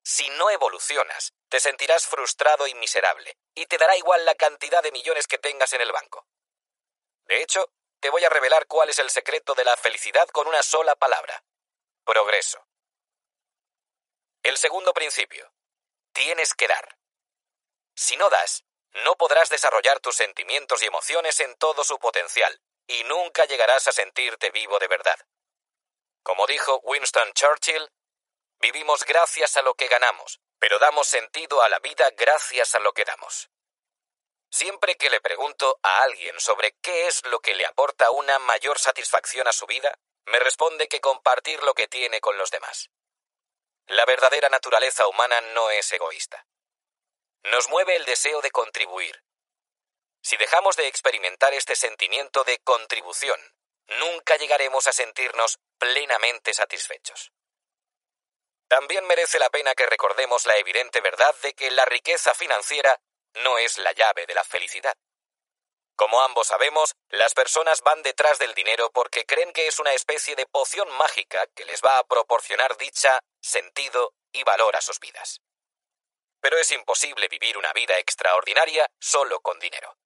Si 0.04 0.30
no 0.32 0.50
evolucionas, 0.50 1.34
te 1.50 1.60
sentirás 1.60 2.08
frustrado 2.08 2.68
y 2.68 2.74
miserable, 2.76 3.38
y 3.56 3.66
te 3.66 3.78
dará 3.78 3.98
igual 3.98 4.26
la 4.26 4.36
cantidad 4.36 4.82
de 4.82 4.92
millones 4.92 5.28
que 5.28 5.38
tengas 5.38 5.74
en 5.74 5.82
el 5.82 5.92
banco. 5.92 6.28
De 7.26 7.42
hecho, 7.42 7.72
te 8.00 8.10
voy 8.10 8.24
a 8.24 8.30
revelar 8.30 8.66
cuál 8.68 8.90
es 8.90 9.00
el 9.00 9.10
secreto 9.10 9.54
de 9.56 9.64
la 9.64 9.76
felicidad 9.76 10.28
con 10.30 10.48
una 10.48 10.64
sola 10.64 10.96
palabra. 10.96 11.44
Progreso. 12.04 12.66
El 14.42 14.58
segundo 14.58 14.94
principio. 14.94 15.52
Tienes 16.14 16.54
que 16.54 16.68
dar. 16.68 16.98
Si 17.96 18.16
no 18.16 18.30
das, 18.30 18.64
no 19.04 19.16
podrás 19.16 19.50
desarrollar 19.50 20.00
tus 20.00 20.16
sentimientos 20.16 20.82
y 20.82 20.86
emociones 20.86 21.40
en 21.42 21.56
todo 21.58 21.84
su 21.84 22.00
potencial, 22.00 22.62
y 22.88 23.04
nunca 23.04 23.46
llegarás 23.46 23.88
a 23.88 23.92
sentirte 23.92 24.50
vivo 24.52 24.80
de 24.80 24.88
verdad. 24.88 25.20
Como 26.24 26.48
dijo 26.48 26.80
Winston 26.84 27.34
Churchill, 27.34 27.92
vivimos 28.60 29.04
gracias 29.06 29.58
a 29.58 29.62
lo 29.62 29.74
que 29.76 29.88
ganamos, 29.88 30.40
pero 30.58 30.80
damos 30.80 31.08
sentido 31.08 31.62
a 31.62 31.70
la 31.70 31.80
vida 31.80 32.10
gracias 32.12 32.76
a 32.76 32.80
lo 32.80 32.94
que 32.94 33.06
damos. 33.06 33.50
Siempre 34.52 34.96
que 34.96 35.10
le 35.10 35.22
pregunto 35.22 35.80
a 35.84 36.04
alguien 36.04 36.40
sobre 36.40 36.74
qué 36.82 37.08
es 37.08 37.24
lo 37.26 37.40
que 37.40 37.54
le 37.54 37.66
aporta 37.66 38.10
una 38.12 38.40
mayor 38.40 38.80
satisfacción 38.80 39.48
a 39.48 39.54
su 39.54 39.68
vida, 39.68 40.00
me 40.26 40.40
responde 40.40 40.88
que 40.88 41.02
compartir 41.02 41.62
lo 41.64 41.74
que 41.74 41.88
tiene 41.88 42.20
con 42.20 42.38
los 42.38 42.50
demás. 42.50 42.90
La 43.88 44.06
verdadera 44.06 44.50
naturaleza 44.50 45.08
humana 45.08 45.42
no 45.42 45.70
es 45.72 45.92
egoísta. 45.92 46.48
Nos 47.44 47.70
mueve 47.70 47.96
el 47.96 48.06
deseo 48.06 48.42
de 48.42 48.52
contribuir. 48.52 49.24
Si 50.22 50.36
dejamos 50.38 50.76
de 50.76 50.88
experimentar 50.88 51.54
este 51.54 51.76
sentimiento 51.76 52.44
de 52.44 52.60
contribución, 52.60 53.40
nunca 53.88 54.36
llegaremos 54.36 54.88
a 54.88 54.92
sentirnos 54.92 55.60
plenamente 55.78 56.54
satisfechos. 56.54 57.32
También 58.68 59.06
merece 59.06 59.40
la 59.40 59.50
pena 59.50 59.74
que 59.74 59.88
recordemos 59.88 60.46
la 60.46 60.58
evidente 60.58 61.02
verdad 61.02 61.34
de 61.42 61.54
que 61.54 61.72
la 61.72 61.86
riqueza 61.86 62.36
financiera 62.36 63.00
no 63.36 63.58
es 63.58 63.78
la 63.78 63.92
llave 63.94 64.26
de 64.26 64.34
la 64.34 64.44
felicidad. 64.44 64.96
Como 65.96 66.22
ambos 66.22 66.48
sabemos, 66.48 66.96
las 67.10 67.34
personas 67.34 67.82
van 67.82 68.02
detrás 68.04 68.40
del 68.40 68.54
dinero 68.54 68.90
porque 68.94 69.26
creen 69.26 69.52
que 69.52 69.68
es 69.68 69.80
una 69.80 69.94
especie 69.94 70.36
de 70.36 70.46
poción 70.46 70.90
mágica 70.92 71.46
que 71.48 71.66
les 71.66 71.82
va 71.82 71.98
a 71.98 72.06
proporcionar 72.06 72.78
dicha, 72.78 73.20
sentido 73.42 74.14
y 74.32 74.44
valor 74.44 74.78
a 74.78 74.82
sus 74.82 75.00
vidas. 75.00 75.42
Pero 76.40 76.58
es 76.58 76.72
imposible 76.72 77.28
vivir 77.28 77.58
una 77.58 77.74
vida 77.74 77.98
extraordinaria 77.98 78.90
solo 78.98 79.42
con 79.42 79.60
dinero. 79.60 79.98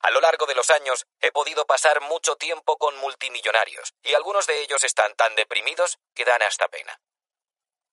A 0.00 0.10
lo 0.10 0.20
largo 0.20 0.46
de 0.46 0.54
los 0.54 0.70
años 0.70 1.06
he 1.20 1.32
podido 1.32 1.66
pasar 1.66 2.00
mucho 2.00 2.36
tiempo 2.36 2.78
con 2.78 2.96
multimillonarios, 2.96 3.92
y 4.02 4.14
algunos 4.14 4.46
de 4.46 4.60
ellos 4.60 4.84
están 4.84 5.14
tan 5.16 5.34
deprimidos 5.34 5.98
que 6.14 6.24
dan 6.24 6.42
hasta 6.42 6.68
pena. 6.68 6.98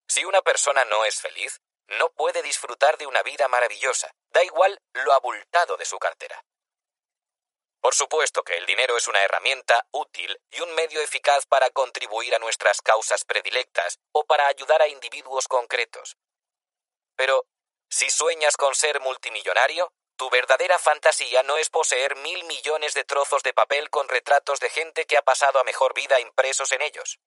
Si 0.08 0.26
una 0.26 0.42
persona 0.42 0.84
no 0.86 1.06
es 1.06 1.22
feliz, 1.22 1.62
no 2.00 2.10
puede 2.12 2.42
disfrutar 2.42 2.98
de 2.98 3.08
una 3.08 3.24
vida 3.24 3.48
maravillosa, 3.48 4.14
da 4.30 4.44
igual 4.44 4.82
lo 4.94 5.14
abultado 5.14 5.78
de 5.78 5.86
su 5.86 5.98
cartera. 6.00 6.44
Por 7.82 7.96
supuesto 7.96 8.44
que 8.44 8.58
el 8.58 8.66
dinero 8.66 8.96
es 8.98 9.08
una 9.08 9.24
herramienta 9.24 9.88
útil 9.92 10.40
y 10.52 10.62
un 10.62 10.74
medio 10.76 11.02
eficaz 11.02 11.46
para 11.48 11.70
contribuir 11.72 12.36
a 12.36 12.40
nuestras 12.40 12.82
causas 12.82 13.26
predilectas 13.26 14.00
o 14.12 14.26
para 14.26 14.48
ayudar 14.48 14.82
a 14.82 14.88
individuos 14.88 15.48
concretos, 15.48 16.18
pero, 17.22 17.46
si 17.88 18.10
sueñas 18.10 18.58
con 18.58 18.74
ser 18.74 19.00
multimillonario, 19.00 19.94
tu 20.16 20.30
verdadera 20.32 20.80
fantasía 20.80 21.44
no 21.44 21.58
es 21.58 21.70
poseer 21.70 22.16
mil 22.16 22.44
millones 22.46 22.96
de 22.96 23.04
trozos 23.04 23.44
de 23.44 23.54
papel 23.54 23.92
con 23.92 24.10
retratos 24.10 24.60
de 24.60 24.72
gente 24.72 25.06
que 25.06 25.18
ha 25.18 25.22
pasado 25.22 25.60
a 25.60 25.64
mejor 25.64 25.94
vida 25.94 26.20
impresos 26.20 26.72
en 26.72 26.82
ellos. 26.82 27.20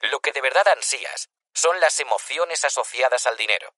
Lo 0.00 0.20
que 0.20 0.32
de 0.32 0.40
verdad 0.40 0.68
ansías 0.68 1.28
son 1.54 1.80
las 1.80 1.98
emociones 2.00 2.64
asociadas 2.64 3.26
al 3.26 3.36
dinero. 3.36 3.74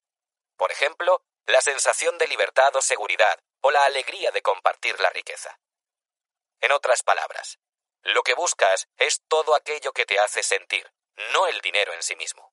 Por 0.56 0.72
ejemplo, 0.72 1.22
la 1.46 1.60
sensación 1.60 2.18
de 2.18 2.26
libertad 2.26 2.74
o 2.74 2.80
seguridad, 2.80 3.38
o 3.60 3.70
la 3.70 3.84
alegría 3.84 4.30
de 4.30 4.42
compartir 4.42 4.98
la 5.00 5.10
riqueza. 5.10 5.58
En 6.60 6.72
otras 6.72 7.02
palabras, 7.02 7.58
lo 8.02 8.22
que 8.22 8.34
buscas 8.34 8.88
es 8.96 9.22
todo 9.28 9.54
aquello 9.54 9.92
que 9.92 10.06
te 10.06 10.18
hace 10.18 10.42
sentir, 10.42 10.90
no 11.32 11.46
el 11.46 11.60
dinero 11.60 11.92
en 11.92 12.02
sí 12.02 12.16
mismo. 12.16 12.52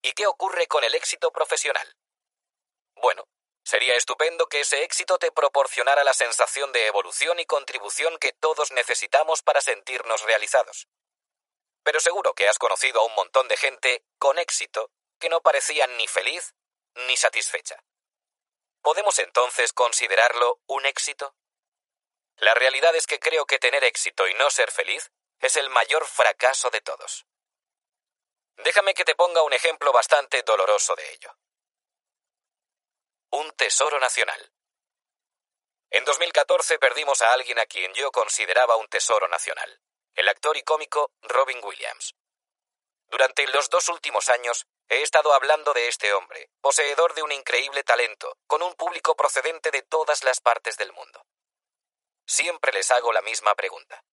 ¿Y 0.00 0.12
qué 0.12 0.26
ocurre 0.26 0.66
con 0.66 0.82
el 0.84 0.94
éxito 0.94 1.30
profesional? 1.30 1.96
Bueno, 2.96 3.28
sería 3.64 3.94
estupendo 3.94 4.48
que 4.48 4.60
ese 4.60 4.82
éxito 4.82 5.18
te 5.18 5.30
proporcionara 5.30 6.02
la 6.02 6.14
sensación 6.14 6.72
de 6.72 6.86
evolución 6.86 7.38
y 7.38 7.46
contribución 7.46 8.18
que 8.18 8.32
todos 8.32 8.72
necesitamos 8.72 9.42
para 9.42 9.60
sentirnos 9.60 10.22
realizados. 10.22 10.88
Pero 11.82 12.00
seguro 12.00 12.34
que 12.34 12.48
has 12.48 12.58
conocido 12.58 13.00
a 13.00 13.04
un 13.04 13.14
montón 13.14 13.48
de 13.48 13.56
gente 13.56 14.04
con 14.18 14.38
éxito 14.38 14.90
que 15.18 15.28
no 15.28 15.40
parecía 15.40 15.86
ni 15.86 16.06
feliz 16.06 16.54
ni 16.94 17.16
satisfecha. 17.16 17.82
¿Podemos 18.82 19.18
entonces 19.18 19.72
considerarlo 19.72 20.60
un 20.66 20.86
éxito? 20.86 21.36
La 22.36 22.54
realidad 22.54 22.94
es 22.96 23.06
que 23.06 23.20
creo 23.20 23.46
que 23.46 23.58
tener 23.58 23.84
éxito 23.84 24.26
y 24.26 24.34
no 24.34 24.50
ser 24.50 24.70
feliz 24.70 25.12
es 25.38 25.56
el 25.56 25.70
mayor 25.70 26.06
fracaso 26.06 26.70
de 26.70 26.80
todos. 26.80 27.26
Déjame 28.56 28.94
que 28.94 29.04
te 29.04 29.14
ponga 29.14 29.42
un 29.42 29.52
ejemplo 29.52 29.92
bastante 29.92 30.42
doloroso 30.42 30.94
de 30.94 31.12
ello. 31.12 31.36
Un 33.30 33.50
tesoro 33.52 33.98
nacional. 33.98 34.52
En 35.90 36.04
2014 36.04 36.78
perdimos 36.78 37.22
a 37.22 37.32
alguien 37.32 37.58
a 37.58 37.66
quien 37.66 37.92
yo 37.94 38.10
consideraba 38.10 38.76
un 38.76 38.88
tesoro 38.88 39.28
nacional, 39.28 39.80
el 40.14 40.28
actor 40.28 40.56
y 40.56 40.62
cómico 40.62 41.12
Robin 41.22 41.60
Williams. 41.62 42.14
Durante 43.08 43.46
los 43.48 43.68
dos 43.70 43.88
últimos 43.88 44.28
años 44.28 44.66
he 44.88 45.02
estado 45.02 45.32
hablando 45.34 45.72
de 45.72 45.88
este 45.88 46.12
hombre, 46.12 46.50
poseedor 46.60 47.14
de 47.14 47.22
un 47.22 47.32
increíble 47.32 47.84
talento, 47.84 48.36
con 48.46 48.62
un 48.62 48.74
público 48.74 49.16
procedente 49.16 49.70
de 49.70 49.82
todas 49.82 50.24
las 50.24 50.40
partes 50.40 50.76
del 50.76 50.92
mundo. 50.92 51.24
Siempre 52.26 52.72
les 52.72 52.90
hago 52.90 53.12
la 53.12 53.22
misma 53.22 53.54
pregunta. 53.54 54.04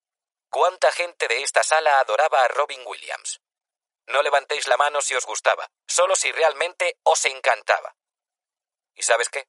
¿Cuánta 0.50 0.92
gente 0.92 1.28
de 1.28 1.44
esta 1.44 1.64
sala 1.64 2.00
adoraba 2.00 2.44
a 2.44 2.48
Robin 2.48 2.82
Williams? 2.86 3.42
No 4.08 4.24
levantéis 4.24 4.68
la 4.68 4.78
mano 4.78 5.02
si 5.02 5.16
os 5.16 5.26
gustaba, 5.26 5.70
solo 5.88 6.16
si 6.16 6.32
realmente 6.32 6.98
os 7.04 7.24
encantaba. 7.26 7.96
¿Y 8.96 9.04
sabes 9.04 9.30
qué? 9.30 9.48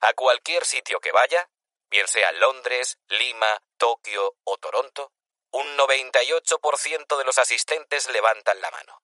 A 0.00 0.12
cualquier 0.14 0.64
sitio 0.64 0.98
que 1.00 1.12
vaya, 1.12 1.48
bien 1.88 2.08
sea 2.08 2.32
Londres, 2.32 2.98
Lima, 3.06 3.62
Tokio 3.76 4.36
o 4.44 4.58
Toronto, 4.58 5.12
un 5.54 5.76
98% 5.76 7.16
de 7.16 7.24
los 7.24 7.38
asistentes 7.38 8.10
levantan 8.10 8.60
la 8.60 8.72
mano. 8.72 9.00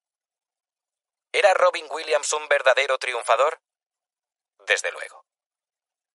¿Era 1.31 1.55
Robin 1.55 1.87
Williams 1.89 2.33
un 2.33 2.49
verdadero 2.49 2.99
triunfador? 2.99 3.63
Desde 4.67 4.91
luego. 4.91 5.25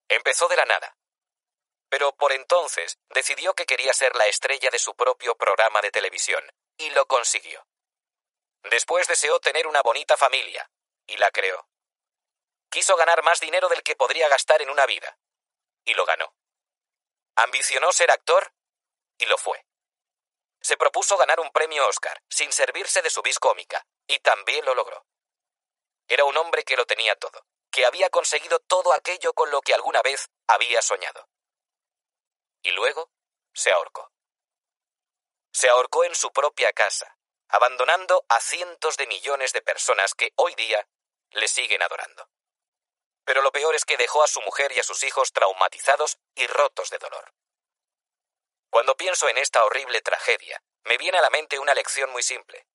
Empezó 0.10 0.50
de 0.50 0.58
la 0.58 0.66
nada, 0.66 0.98
pero 1.88 2.14
por 2.18 2.34
entonces 2.34 3.00
decidió 3.12 3.54
que 3.54 3.66
quería 3.66 3.94
ser 3.94 4.14
la 4.18 4.28
estrella 4.28 4.70
de 4.70 4.78
su 4.78 4.94
propio 4.94 5.38
programa 5.38 5.80
de 5.80 5.92
televisión, 5.92 6.44
y 6.78 6.90
lo 6.90 7.08
consiguió. 7.08 7.66
Después 8.64 9.08
deseó 9.08 9.40
tener 9.40 9.68
una 9.68 9.82
bonita 9.82 10.18
familia, 10.18 10.70
y 11.08 11.16
la 11.16 11.32
creó. 11.32 11.70
Quiso 12.70 12.98
ganar 12.98 13.24
más 13.24 13.40
dinero 13.40 13.70
del 13.70 13.84
que 13.84 13.96
podría 13.96 14.28
gastar 14.28 14.62
en 14.62 14.70
una 14.70 14.86
vida, 14.86 15.18
y 15.86 15.94
lo 15.94 16.04
ganó. 16.06 16.36
Ambicionó 17.38 17.94
ser 17.94 18.12
actor, 18.12 18.54
y 19.18 19.28
lo 19.28 19.38
fue. 19.38 19.66
Se 20.66 20.78
propuso 20.78 21.16
ganar 21.18 21.40
un 21.40 21.52
premio 21.52 21.88
Oscar, 21.88 22.24
sin 22.28 22.52
servirse 22.52 23.04
de 23.04 23.12
su 23.12 23.22
vis 23.22 23.38
y 24.08 24.20
también 24.20 24.66
lo 24.66 24.74
logró. 24.74 25.06
Era 26.08 26.24
un 26.24 26.36
hombre 26.38 26.64
que 26.64 26.76
lo 26.76 26.88
tenía 26.88 27.16
todo, 27.16 27.46
que 27.70 27.86
había 27.86 28.10
conseguido 28.10 28.60
todo 28.62 28.92
aquello 28.92 29.34
con 29.34 29.52
lo 29.52 29.62
que 29.62 29.76
alguna 29.76 30.02
vez 30.02 30.28
había 30.48 30.82
soñado 30.82 31.30
y 32.66 32.72
luego 32.72 33.12
se 33.54 33.72
ahorcó. 33.72 34.12
Se 35.54 35.70
ahorcó 35.70 36.04
en 36.04 36.16
su 36.16 36.32
propia 36.32 36.74
casa, 36.74 37.16
abandonando 37.48 38.26
a 38.28 38.40
cientos 38.40 38.98
de 38.98 39.06
millones 39.06 39.54
de 39.54 39.62
personas 39.62 40.16
que 40.16 40.34
hoy 40.36 40.56
día 40.56 40.90
le 41.30 41.48
siguen 41.48 41.84
adorando. 41.84 42.28
Pero 43.24 43.44
lo 43.44 43.52
peor 43.52 43.76
es 43.76 43.86
que 43.86 43.98
dejó 43.98 44.24
a 44.24 44.28
su 44.28 44.42
mujer 44.42 44.72
y 44.72 44.80
a 44.80 44.84
sus 44.84 45.04
hijos 45.04 45.32
traumatizados 45.32 46.18
y 46.34 46.48
rotos 46.48 46.90
de 46.90 46.98
dolor. 46.98 47.36
Cuando 48.70 48.96
pienso 48.98 49.30
en 49.30 49.38
esta 49.38 49.64
horrible 49.64 50.02
tragedia, 50.02 50.62
me 50.84 50.98
viene 50.98 51.18
a 51.18 51.22
la 51.22 51.30
mente 51.30 51.60
una 51.60 51.74
lección 51.74 52.12
muy 52.12 52.24
simple. 52.24 52.68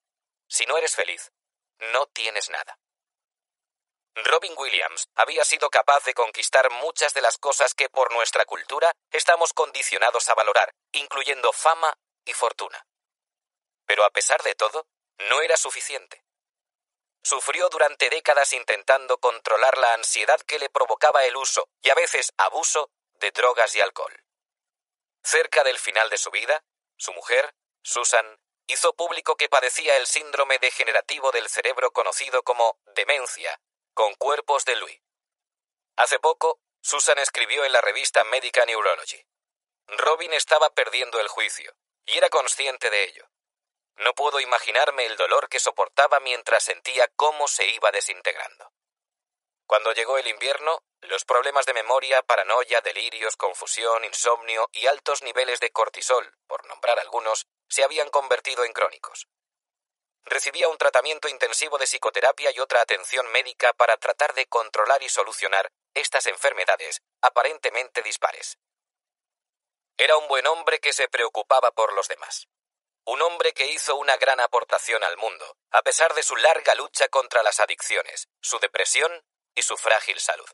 Si 0.48 0.66
no 0.66 0.76
eres 0.76 0.96
feliz, 0.96 1.32
no 1.92 2.06
tienes 2.06 2.50
nada. 2.50 2.78
Robin 4.14 4.54
Williams 4.56 5.08
había 5.14 5.44
sido 5.44 5.70
capaz 5.70 6.04
de 6.04 6.14
conquistar 6.14 6.70
muchas 6.70 7.14
de 7.14 7.20
las 7.20 7.38
cosas 7.38 7.74
que 7.74 7.88
por 7.88 8.12
nuestra 8.12 8.44
cultura 8.44 8.92
estamos 9.10 9.52
condicionados 9.52 10.28
a 10.28 10.34
valorar, 10.34 10.74
incluyendo 10.92 11.52
fama 11.52 11.96
y 12.24 12.32
fortuna. 12.32 12.86
Pero 13.86 14.04
a 14.04 14.10
pesar 14.10 14.42
de 14.42 14.54
todo, 14.54 14.86
no 15.28 15.40
era 15.42 15.56
suficiente. 15.56 16.24
Sufrió 17.22 17.68
durante 17.68 18.08
décadas 18.08 18.52
intentando 18.52 19.18
controlar 19.18 19.78
la 19.78 19.94
ansiedad 19.94 20.40
que 20.40 20.58
le 20.58 20.70
provocaba 20.70 21.24
el 21.24 21.36
uso, 21.36 21.68
y 21.82 21.90
a 21.90 21.94
veces 21.94 22.32
abuso, 22.38 22.90
de 23.14 23.30
drogas 23.30 23.74
y 23.76 23.80
alcohol. 23.80 24.24
Cerca 25.22 25.64
del 25.64 25.78
final 25.78 26.08
de 26.10 26.18
su 26.18 26.30
vida, 26.30 26.64
su 26.96 27.12
mujer, 27.12 27.54
Susan, 27.82 28.40
hizo 28.66 28.94
público 28.94 29.36
que 29.36 29.48
padecía 29.48 29.96
el 29.96 30.06
síndrome 30.06 30.58
degenerativo 30.58 31.32
del 31.32 31.48
cerebro 31.48 31.92
conocido 31.92 32.42
como 32.42 32.78
demencia, 32.94 33.60
con 33.94 34.14
cuerpos 34.14 34.64
de 34.64 34.76
Louis. 34.76 35.00
Hace 35.96 36.18
poco, 36.18 36.60
Susan 36.80 37.18
escribió 37.18 37.64
en 37.64 37.72
la 37.72 37.80
revista 37.80 38.24
Medical 38.24 38.66
Neurology. 38.66 39.22
Robin 39.86 40.32
estaba 40.32 40.70
perdiendo 40.70 41.20
el 41.20 41.28
juicio, 41.28 41.74
y 42.06 42.16
era 42.16 42.30
consciente 42.30 42.90
de 42.90 43.04
ello. 43.04 43.28
No 43.96 44.14
puedo 44.14 44.40
imaginarme 44.40 45.04
el 45.04 45.16
dolor 45.16 45.48
que 45.48 45.60
soportaba 45.60 46.20
mientras 46.20 46.64
sentía 46.64 47.08
cómo 47.16 47.48
se 47.48 47.66
iba 47.66 47.90
desintegrando. 47.90 48.72
Cuando 49.70 49.92
llegó 49.92 50.18
el 50.18 50.26
invierno, 50.26 50.82
los 51.02 51.24
problemas 51.24 51.64
de 51.64 51.74
memoria, 51.74 52.22
paranoia, 52.22 52.80
delirios, 52.80 53.36
confusión, 53.36 54.04
insomnio 54.04 54.68
y 54.72 54.88
altos 54.88 55.22
niveles 55.22 55.60
de 55.60 55.70
cortisol, 55.70 56.34
por 56.48 56.66
nombrar 56.66 56.98
algunos, 56.98 57.46
se 57.68 57.84
habían 57.84 58.08
convertido 58.08 58.64
en 58.64 58.72
crónicos 58.72 59.28
recibía 60.24 60.68
un 60.68 60.76
tratamiento 60.76 61.28
intensivo 61.28 61.78
de 61.78 61.86
psicoterapia 61.86 62.50
y 62.52 62.58
otra 62.58 62.80
atención 62.80 63.30
médica 63.30 63.72
para 63.72 63.96
tratar 63.96 64.34
de 64.34 64.46
controlar 64.46 65.02
y 65.04 65.08
solucionar 65.08 65.70
estas 65.94 66.26
enfermedades 66.26 67.00
aparentemente 67.20 68.02
dispares. 68.02 68.58
Era 69.96 70.16
un 70.16 70.26
buen 70.26 70.46
hombre 70.48 70.80
que 70.80 70.92
se 70.92 71.08
preocupaba 71.08 71.70
por 71.70 71.92
los 71.94 72.08
demás. 72.08 72.48
Un 73.04 73.22
hombre 73.22 73.52
que 73.54 73.66
hizo 73.66 73.96
una 73.96 74.16
gran 74.18 74.40
aportación 74.40 75.02
al 75.04 75.16
mundo, 75.16 75.56
a 75.70 75.82
pesar 75.82 76.14
de 76.14 76.22
su 76.22 76.36
larga 76.36 76.74
lucha 76.74 77.08
contra 77.08 77.42
las 77.42 77.60
adicciones, 77.60 78.28
su 78.40 78.58
depresión 78.58 79.24
y 79.54 79.62
su 79.62 79.76
frágil 79.76 80.18
salud. 80.20 80.48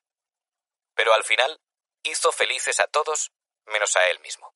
Pero 0.94 1.12
al 1.14 1.24
final, 1.24 1.60
hizo 2.02 2.32
felices 2.32 2.80
a 2.80 2.86
todos 2.86 3.32
menos 3.66 3.96
a 3.96 4.06
él 4.08 4.20
mismo. 4.20 4.54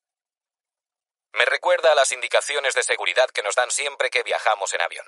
Me 1.33 1.45
recuerda 1.45 1.91
a 1.91 1.95
las 1.95 2.11
indicaciones 2.11 2.75
de 2.75 2.83
seguridad 2.83 3.29
que 3.29 3.43
nos 3.43 3.55
dan 3.55 3.71
siempre 3.71 4.09
que 4.09 4.23
viajamos 4.23 4.73
en 4.73 4.81
avión. 4.81 5.05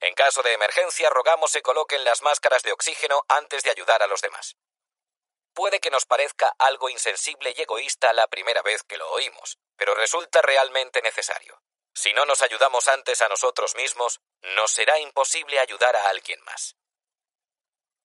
En 0.00 0.14
caso 0.14 0.42
de 0.42 0.52
emergencia, 0.52 1.08
rogamos 1.10 1.50
se 1.50 1.62
coloquen 1.62 2.04
las 2.04 2.22
máscaras 2.22 2.62
de 2.62 2.72
oxígeno 2.72 3.22
antes 3.28 3.62
de 3.62 3.70
ayudar 3.70 4.02
a 4.02 4.06
los 4.06 4.20
demás. 4.20 4.56
Puede 5.54 5.78
que 5.78 5.90
nos 5.90 6.04
parezca 6.04 6.52
algo 6.58 6.88
insensible 6.88 7.54
y 7.56 7.62
egoísta 7.62 8.12
la 8.12 8.26
primera 8.26 8.62
vez 8.62 8.82
que 8.82 8.96
lo 8.96 9.08
oímos, 9.12 9.58
pero 9.76 9.94
resulta 9.94 10.42
realmente 10.42 11.00
necesario. 11.00 11.62
Si 11.94 12.12
no 12.12 12.26
nos 12.26 12.42
ayudamos 12.42 12.88
antes 12.88 13.22
a 13.22 13.28
nosotros 13.28 13.76
mismos, 13.76 14.20
nos 14.56 14.72
será 14.72 14.98
imposible 14.98 15.60
ayudar 15.60 15.94
a 15.94 16.08
alguien 16.08 16.42
más. 16.42 16.76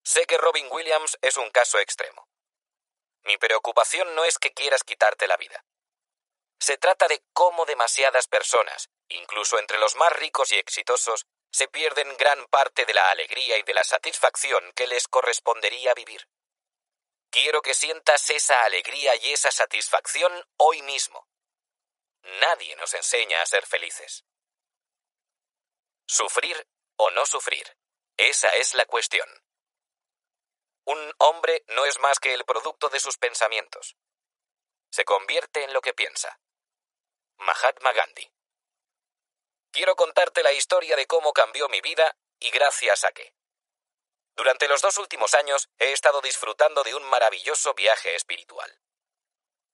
Sé 0.03 0.25
que 0.25 0.37
Robin 0.37 0.67
Williams 0.71 1.17
es 1.21 1.37
un 1.37 1.49
caso 1.51 1.79
extremo. 1.79 2.27
Mi 3.23 3.37
preocupación 3.37 4.15
no 4.15 4.25
es 4.25 4.37
que 4.37 4.53
quieras 4.53 4.83
quitarte 4.83 5.27
la 5.27 5.37
vida. 5.37 5.63
Se 6.59 6.77
trata 6.77 7.07
de 7.07 7.23
cómo 7.33 7.65
demasiadas 7.65 8.27
personas, 8.27 8.89
incluso 9.09 9.59
entre 9.59 9.77
los 9.77 9.95
más 9.95 10.11
ricos 10.13 10.51
y 10.51 10.57
exitosos, 10.57 11.25
se 11.51 11.67
pierden 11.67 12.15
gran 12.17 12.45
parte 12.47 12.85
de 12.85 12.93
la 12.93 13.09
alegría 13.09 13.57
y 13.57 13.63
de 13.63 13.73
la 13.73 13.83
satisfacción 13.83 14.71
que 14.75 14.87
les 14.87 15.07
correspondería 15.07 15.93
vivir. 15.93 16.27
Quiero 17.31 17.61
que 17.61 17.73
sientas 17.73 18.29
esa 18.29 18.63
alegría 18.63 19.15
y 19.15 19.33
esa 19.33 19.51
satisfacción 19.51 20.31
hoy 20.57 20.81
mismo. 20.81 21.27
Nadie 22.41 22.75
nos 22.75 22.93
enseña 22.93 23.41
a 23.41 23.45
ser 23.45 23.65
felices. 23.65 24.25
Sufrir 26.07 26.67
o 26.97 27.11
no 27.11 27.25
sufrir. 27.25 27.77
Esa 28.17 28.49
es 28.49 28.73
la 28.73 28.85
cuestión. 28.85 29.29
Un 30.89 31.13
hombre 31.19 31.63
no 31.67 31.85
es 31.85 31.99
más 31.99 32.19
que 32.19 32.33
el 32.33 32.45
producto 32.45 32.89
de 32.89 32.99
sus 32.99 33.19
pensamientos. 33.19 33.95
Se 34.89 35.05
convierte 35.05 35.63
en 35.63 35.71
lo 35.71 35.81
que 35.81 35.93
piensa. 35.93 36.39
Mahatma 37.37 37.93
Gandhi. 37.93 38.27
quiero 39.71 39.95
contarte 39.95 40.41
la 40.41 40.51
historia 40.51 40.95
de 40.95 41.05
cómo 41.05 41.31
cambió 41.31 41.69
mi 41.69 41.79
vida 41.79 42.17
y 42.39 42.49
gracias 42.49 43.03
a 43.03 43.11
qué. 43.11 43.35
Durante 44.35 44.67
los 44.67 44.81
dos 44.81 44.97
últimos 44.97 45.35
años 45.35 45.69
he 45.77 45.91
estado 45.91 46.21
disfrutando 46.21 46.81
de 46.81 46.95
un 46.95 47.03
maravilloso 47.03 47.75
viaje 47.75 48.15
espiritual. 48.15 48.75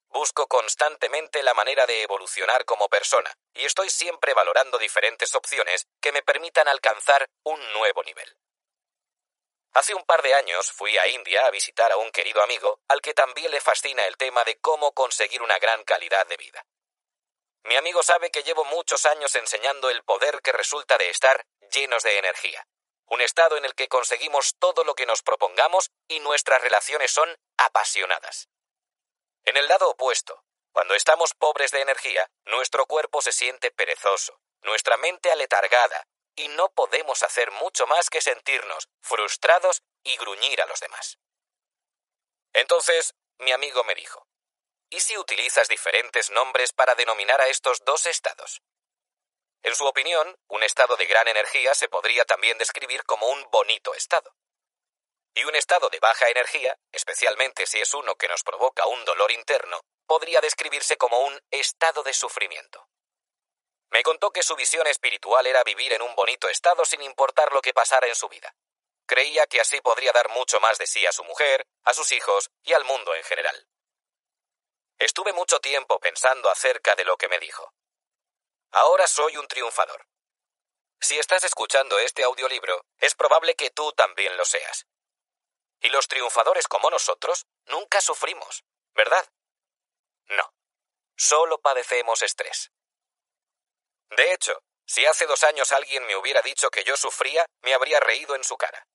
Busco 0.10 0.48
constantemente 0.48 1.44
la 1.44 1.54
manera 1.54 1.86
de 1.86 2.02
evolucionar 2.02 2.66
como 2.66 2.90
persona 2.90 3.34
y 3.54 3.64
estoy 3.64 3.90
siempre 3.90 4.34
valorando 4.34 4.78
diferentes 4.78 5.34
opciones 5.34 5.88
que 6.02 6.12
me 6.12 6.24
permitan 6.24 6.68
alcanzar 6.68 7.30
un 7.44 7.72
nuevo 7.72 8.04
nivel. 8.04 8.38
Hace 9.76 9.94
un 9.94 10.06
par 10.06 10.22
de 10.22 10.34
años 10.34 10.72
fui 10.72 10.98
a 10.98 11.06
India 11.08 11.46
a 11.46 11.52
visitar 11.52 11.92
a 11.92 11.98
un 11.98 12.10
querido 12.12 12.42
amigo 12.42 12.80
al 12.88 13.02
que 13.02 13.14
también 13.14 13.52
le 13.52 13.60
fascina 13.60 14.06
el 14.06 14.16
tema 14.16 14.46
de 14.46 14.58
cómo 14.60 14.94
conseguir 14.94 15.42
una 15.42 15.60
gran 15.60 15.84
calidad 15.84 16.26
de 16.28 16.38
vida. 16.38 16.66
Mi 17.64 17.76
amigo 17.76 18.02
sabe 18.02 18.32
que 18.32 18.44
llevo 18.44 18.64
muchos 18.64 19.06
años 19.06 19.36
enseñando 19.36 19.90
el 19.90 20.02
poder 20.04 20.42
que 20.42 20.54
resulta 20.54 20.96
de 20.96 21.10
estar 21.10 21.46
llenos 21.74 22.04
de 22.04 22.18
energía, 22.18 22.66
un 23.08 23.20
estado 23.20 23.58
en 23.58 23.66
el 23.66 23.76
que 23.76 23.90
conseguimos 23.90 24.56
todo 24.60 24.86
lo 24.86 24.96
que 24.96 25.06
nos 25.06 25.22
propongamos 25.24 25.92
y 26.08 26.22
nuestras 26.22 26.62
relaciones 26.62 27.12
son 27.12 27.38
apasionadas. 27.58 28.48
En 29.44 29.58
el 29.58 29.68
lado 29.68 29.90
opuesto, 29.90 30.46
cuando 30.72 30.96
estamos 30.96 31.34
pobres 31.34 31.72
de 31.72 31.82
energía, 31.82 32.30
nuestro 32.46 32.86
cuerpo 32.86 33.22
se 33.22 33.34
siente 33.34 33.72
perezoso, 33.72 34.40
nuestra 34.62 34.96
mente 34.96 35.34
aletargada, 35.34 36.08
y 36.36 36.48
no 36.50 36.70
podemos 36.70 37.24
hacer 37.24 37.52
mucho 37.52 37.88
más 37.88 38.10
que 38.10 38.22
sentirnos 38.22 38.90
frustrados 39.02 39.84
y 40.04 40.18
gruñir 40.18 40.62
a 40.62 40.66
los 40.66 40.80
demás. 40.80 41.18
Entonces, 42.54 43.16
mi 43.40 43.52
amigo 43.52 43.84
me 43.84 43.96
dijo, 43.96 44.28
¿y 44.90 45.00
si 45.00 45.18
utilizas 45.18 45.68
diferentes 45.68 46.30
nombres 46.30 46.74
para 46.74 46.96
denominar 46.96 47.42
a 47.42 47.48
estos 47.48 47.84
dos 47.84 48.06
estados? 48.06 48.62
En 49.64 49.76
su 49.76 49.86
opinión, 49.86 50.38
un 50.48 50.64
estado 50.64 50.96
de 50.96 51.06
gran 51.06 51.28
energía 51.28 51.74
se 51.74 51.90
podría 51.90 52.24
también 52.26 52.58
describir 52.58 53.04
como 53.04 53.28
un 53.28 53.50
bonito 53.50 53.94
estado. 53.96 54.36
Y 55.34 55.44
un 55.44 55.56
estado 55.56 55.90
de 55.90 56.00
baja 56.00 56.30
energía, 56.30 56.78
especialmente 56.92 57.66
si 57.66 57.82
es 57.82 57.94
uno 57.94 58.16
que 58.16 58.28
nos 58.28 58.44
provoca 58.44 58.86
un 58.88 59.04
dolor 59.04 59.32
interno, 59.32 59.82
podría 60.06 60.40
describirse 60.40 60.98
como 60.98 61.20
un 61.20 61.40
estado 61.50 62.04
de 62.04 62.14
sufrimiento. 62.14 62.88
Me 63.90 64.04
contó 64.04 64.32
que 64.32 64.44
su 64.44 64.56
visión 64.56 64.88
espiritual 64.88 65.48
era 65.48 65.64
vivir 65.64 65.94
en 65.94 66.02
un 66.02 66.16
bonito 66.16 66.50
estado 66.50 66.86
sin 66.86 67.02
importar 67.02 67.52
lo 67.54 67.62
que 67.62 67.74
pasara 67.74 68.08
en 68.08 68.16
su 68.16 68.28
vida. 68.28 68.56
Creía 69.06 69.46
que 69.46 69.62
así 69.62 69.80
podría 69.82 70.12
dar 70.12 70.30
mucho 70.30 70.60
más 70.60 70.78
de 70.78 70.88
sí 70.88 71.06
a 71.06 71.12
su 71.12 71.24
mujer, 71.24 71.68
a 71.84 71.94
sus 71.94 72.12
hijos 72.12 72.50
y 72.64 72.74
al 72.74 72.84
mundo 72.84 73.14
en 73.14 73.24
general. 73.24 73.68
Estuve 74.98 75.34
mucho 75.34 75.60
tiempo 75.60 76.00
pensando 76.00 76.50
acerca 76.50 76.96
de 76.96 77.06
lo 77.06 77.18
que 77.18 77.28
me 77.28 77.40
dijo. 77.40 77.74
Ahora 78.72 79.08
soy 79.08 79.38
un 79.38 79.48
triunfador. 79.48 80.08
Si 81.00 81.20
estás 81.20 81.44
escuchando 81.44 82.00
este 82.00 82.24
audiolibro, 82.24 82.86
es 82.98 83.14
probable 83.14 83.56
que 83.56 83.70
tú 83.70 83.92
también 83.92 84.36
lo 84.38 84.46
seas. 84.46 84.88
Y 85.82 85.90
los 85.90 86.08
triunfadores 86.08 86.68
como 86.68 86.90
nosotros 86.90 87.46
nunca 87.66 88.02
sufrimos, 88.02 88.64
¿verdad? 88.94 89.30
No. 90.26 90.54
Solo 91.16 91.60
padecemos 91.60 92.22
estrés. 92.24 92.72
De 94.12 94.34
hecho, 94.34 94.62
si 94.86 95.06
hace 95.06 95.26
dos 95.26 95.44
años 95.44 95.72
alguien 95.72 96.06
me 96.06 96.16
hubiera 96.16 96.42
dicho 96.42 96.70
que 96.70 96.84
yo 96.84 96.96
sufría, 96.96 97.46
me 97.62 97.74
habría 97.74 98.00
reído 98.00 98.36
en 98.36 98.44
su 98.44 98.58
cara. 98.58 98.86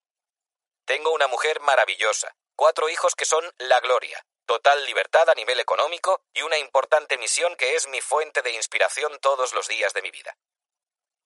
Tengo 0.84 1.12
una 1.12 1.26
mujer 1.26 1.60
maravillosa, 1.60 2.34
cuatro 2.56 2.88
hijos 2.88 3.14
que 3.14 3.24
son 3.24 3.52
la 3.58 3.80
gloria, 3.80 4.24
total 4.46 4.84
libertad 4.84 5.28
a 5.28 5.34
nivel 5.34 5.60
económico 5.60 6.22
y 6.32 6.42
una 6.42 6.58
importante 6.58 7.18
misión 7.18 7.56
que 7.56 7.74
es 7.74 7.88
mi 7.88 8.00
fuente 8.00 8.42
de 8.42 8.52
inspiración 8.52 9.18
todos 9.20 9.52
los 9.52 9.68
días 9.68 9.92
de 9.92 10.02
mi 10.02 10.10
vida. 10.10 10.36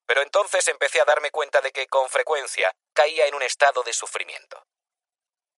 Pero 0.05 0.21
entonces 0.21 0.67
empecé 0.67 1.01
a 1.01 1.05
darme 1.05 1.31
cuenta 1.31 1.61
de 1.61 1.71
que 1.71 1.87
con 1.87 2.09
frecuencia 2.09 2.75
caía 2.93 3.27
en 3.27 3.35
un 3.35 3.41
estado 3.41 3.83
de 3.83 3.93
sufrimiento. 3.93 4.65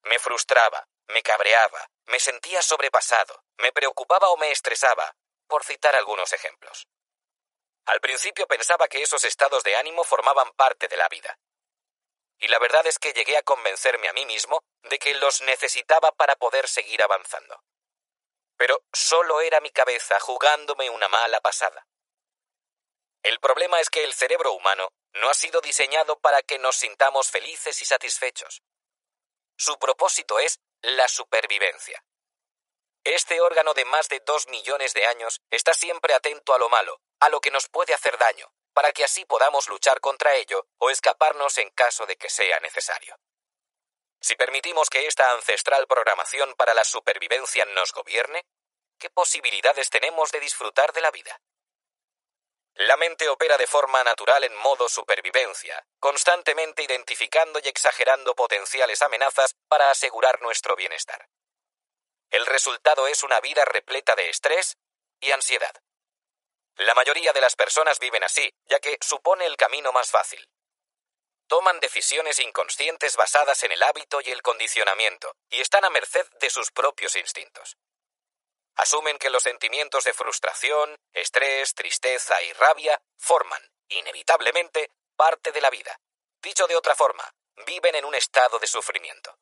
Me 0.04 0.20
frustraba, 0.20 0.88
me 1.08 1.22
cabreaba, 1.22 1.90
me 2.06 2.20
sentía 2.20 2.62
sobrepasado, 2.62 3.44
me 3.58 3.72
preocupaba 3.72 4.30
o 4.30 4.38
me 4.38 4.52
estresaba, 4.52 5.16
por 5.48 5.66
citar 5.66 5.96
algunos 5.96 6.32
ejemplos. 6.34 6.88
Al 7.88 8.02
principio 8.02 8.48
pensaba 8.48 8.88
que 8.90 9.02
esos 9.02 9.24
estados 9.24 9.64
de 9.64 9.78
ánimo 9.78 10.04
formaban 10.04 10.52
parte 10.54 10.90
de 10.90 10.98
la 10.98 11.08
vida. 11.08 11.40
Y 12.38 12.50
la 12.50 12.60
verdad 12.60 12.86
es 12.86 13.00
que 13.00 13.14
llegué 13.14 13.38
a 13.38 13.44
convencerme 13.44 14.10
a 14.10 14.14
mí 14.14 14.26
mismo 14.26 14.62
de 14.84 15.00
que 15.00 15.16
los 15.16 15.42
necesitaba 15.42 16.12
para 16.12 16.36
poder 16.36 16.68
seguir 16.68 17.02
avanzando. 17.02 17.64
Pero 18.58 18.84
solo 18.92 19.40
era 19.40 19.62
mi 19.62 19.72
cabeza 19.72 20.20
jugándome 20.20 20.90
una 20.90 21.08
mala 21.08 21.40
pasada. 21.40 21.88
El 23.24 23.40
problema 23.40 23.80
es 23.80 23.90
que 23.90 24.04
el 24.04 24.14
cerebro 24.14 24.52
humano 24.52 24.90
no 25.14 25.30
ha 25.30 25.34
sido 25.34 25.62
diseñado 25.62 26.20
para 26.20 26.42
que 26.44 26.60
nos 26.60 26.76
sintamos 26.76 27.32
felices 27.32 27.82
y 27.82 27.86
satisfechos. 27.86 28.64
Su 29.58 29.80
propósito 29.80 30.40
es 30.40 30.60
la 30.82 31.08
supervivencia. 31.08 32.04
Este 33.06 33.40
órgano 33.40 33.74
de 33.74 33.86
más 33.86 34.10
de 34.10 34.20
dos 34.20 34.48
millones 34.48 34.94
de 34.94 35.06
años 35.06 35.42
está 35.50 35.74
siempre 35.74 36.14
atento 36.14 36.54
a 36.54 36.60
lo 36.60 36.68
malo, 36.68 37.02
a 37.20 37.30
lo 37.30 37.42
que 37.42 37.52
nos 37.52 37.68
puede 37.70 37.94
hacer 37.94 38.18
daño, 38.18 38.52
para 38.74 38.92
que 38.92 39.04
así 39.04 39.26
podamos 39.26 39.70
luchar 39.70 40.00
contra 40.00 40.36
ello 40.36 40.68
o 40.78 40.90
escaparnos 40.90 41.58
en 41.58 41.70
caso 41.72 42.06
de 42.06 42.16
que 42.16 42.30
sea 42.30 42.60
necesario. 42.60 43.18
Si 44.20 44.36
permitimos 44.36 44.90
que 44.90 45.06
esta 45.06 45.32
ancestral 45.32 45.88
programación 45.88 46.54
para 46.56 46.74
la 46.74 46.84
supervivencia 46.84 47.66
nos 47.66 47.92
gobierne, 47.94 48.46
¿qué 49.00 49.10
posibilidades 49.10 49.90
tenemos 49.90 50.32
de 50.32 50.40
disfrutar 50.40 50.92
de 50.94 51.02
la 51.02 51.12
vida? 51.12 51.40
La 52.76 52.98
mente 52.98 53.28
opera 53.28 53.58
de 53.58 53.66
forma 53.66 54.04
natural 54.04 54.44
en 54.44 54.56
modo 54.56 54.88
supervivencia, 54.88 55.84
constantemente 56.00 56.84
identificando 56.84 57.60
y 57.64 57.68
exagerando 57.68 58.36
potenciales 58.36 59.02
amenazas 59.02 59.56
para 59.68 59.90
asegurar 59.90 60.42
nuestro 60.42 60.76
bienestar. 60.76 61.28
El 62.30 62.46
resultado 62.46 63.08
es 63.08 63.24
una 63.24 63.40
vida 63.40 63.66
repleta 63.66 64.16
de 64.16 64.30
estrés 64.30 64.78
y 65.20 65.32
ansiedad. 65.32 65.74
La 66.78 66.94
mayoría 66.94 67.34
de 67.34 67.42
las 67.42 67.56
personas 67.56 67.98
viven 68.00 68.24
así, 68.24 68.54
ya 68.66 68.80
que 68.80 68.98
supone 69.02 69.46
el 69.48 69.58
camino 69.58 69.92
más 69.92 70.12
fácil. 70.12 70.48
Toman 71.48 71.80
decisiones 71.80 72.40
inconscientes 72.40 73.16
basadas 73.16 73.64
en 73.64 73.72
el 73.72 73.82
hábito 73.82 74.22
y 74.22 74.30
el 74.30 74.44
condicionamiento, 74.44 75.34
y 75.50 75.60
están 75.62 75.86
a 75.86 75.90
merced 75.90 76.28
de 76.40 76.52
sus 76.52 76.70
propios 76.72 77.16
instintos. 77.16 77.78
Asumen 78.76 79.18
que 79.18 79.32
los 79.32 79.42
sentimientos 79.42 80.04
de 80.04 80.14
frustración, 80.14 80.96
estrés, 81.14 81.74
tristeza 81.74 82.40
y 82.44 82.54
rabia 82.54 83.02
forman, 83.18 83.62
inevitablemente, 83.88 84.92
parte 85.16 85.52
de 85.52 85.62
la 85.62 85.72
vida. 85.72 86.00
Dicho 86.44 86.68
de 86.68 86.76
otra 86.76 86.94
forma, 86.94 87.28
viven 87.66 87.96
en 87.96 88.06
un 88.06 88.14
estado 88.14 88.60
de 88.60 88.68
sufrimiento. 88.68 89.36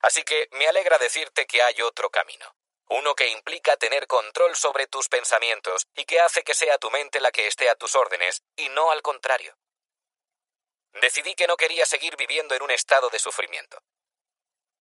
Así 0.00 0.24
que 0.24 0.48
me 0.50 0.66
alegra 0.66 0.98
decirte 0.98 1.46
que 1.46 1.62
hay 1.62 1.80
otro 1.80 2.10
camino. 2.10 2.52
Uno 2.94 3.14
que 3.14 3.28
implica 3.28 3.74
tener 3.78 4.06
control 4.06 4.54
sobre 4.54 4.86
tus 4.86 5.08
pensamientos 5.08 5.86
y 5.94 6.04
que 6.04 6.20
hace 6.20 6.42
que 6.42 6.52
sea 6.52 6.76
tu 6.76 6.90
mente 6.90 7.20
la 7.20 7.32
que 7.32 7.46
esté 7.46 7.70
a 7.70 7.74
tus 7.74 7.96
órdenes 7.96 8.42
y 8.54 8.68
no 8.68 8.90
al 8.90 9.00
contrario. 9.00 9.56
Decidí 11.00 11.34
que 11.34 11.46
no 11.46 11.56
quería 11.56 11.86
seguir 11.86 12.16
viviendo 12.18 12.54
en 12.54 12.62
un 12.62 12.70
estado 12.70 13.08
de 13.08 13.18
sufrimiento. 13.18 13.78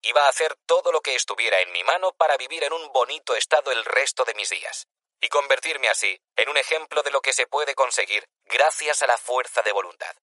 Iba 0.01 0.25
a 0.25 0.27
hacer 0.27 0.57
todo 0.65 0.91
lo 0.91 0.99
que 0.99 1.15
estuviera 1.15 1.61
en 1.61 1.71
mi 1.71 1.85
mano 1.85 2.11
para 2.11 2.35
vivir 2.35 2.65
en 2.65 2.73
un 2.73 2.91
bonito 2.91 3.33
estado 3.33 3.71
el 3.71 3.85
resto 3.85 4.25
de 4.25 4.33
mis 4.33 4.49
días, 4.49 4.87
y 5.21 5.29
convertirme 5.29 5.87
así 5.87 6.19
en 6.35 6.49
un 6.49 6.57
ejemplo 6.57 7.03
de 7.03 7.11
lo 7.11 7.21
que 7.21 7.31
se 7.31 7.47
puede 7.47 7.75
conseguir 7.75 8.27
gracias 8.43 9.03
a 9.03 9.07
la 9.07 9.17
fuerza 9.17 9.61
de 9.61 9.71
voluntad. 9.71 10.13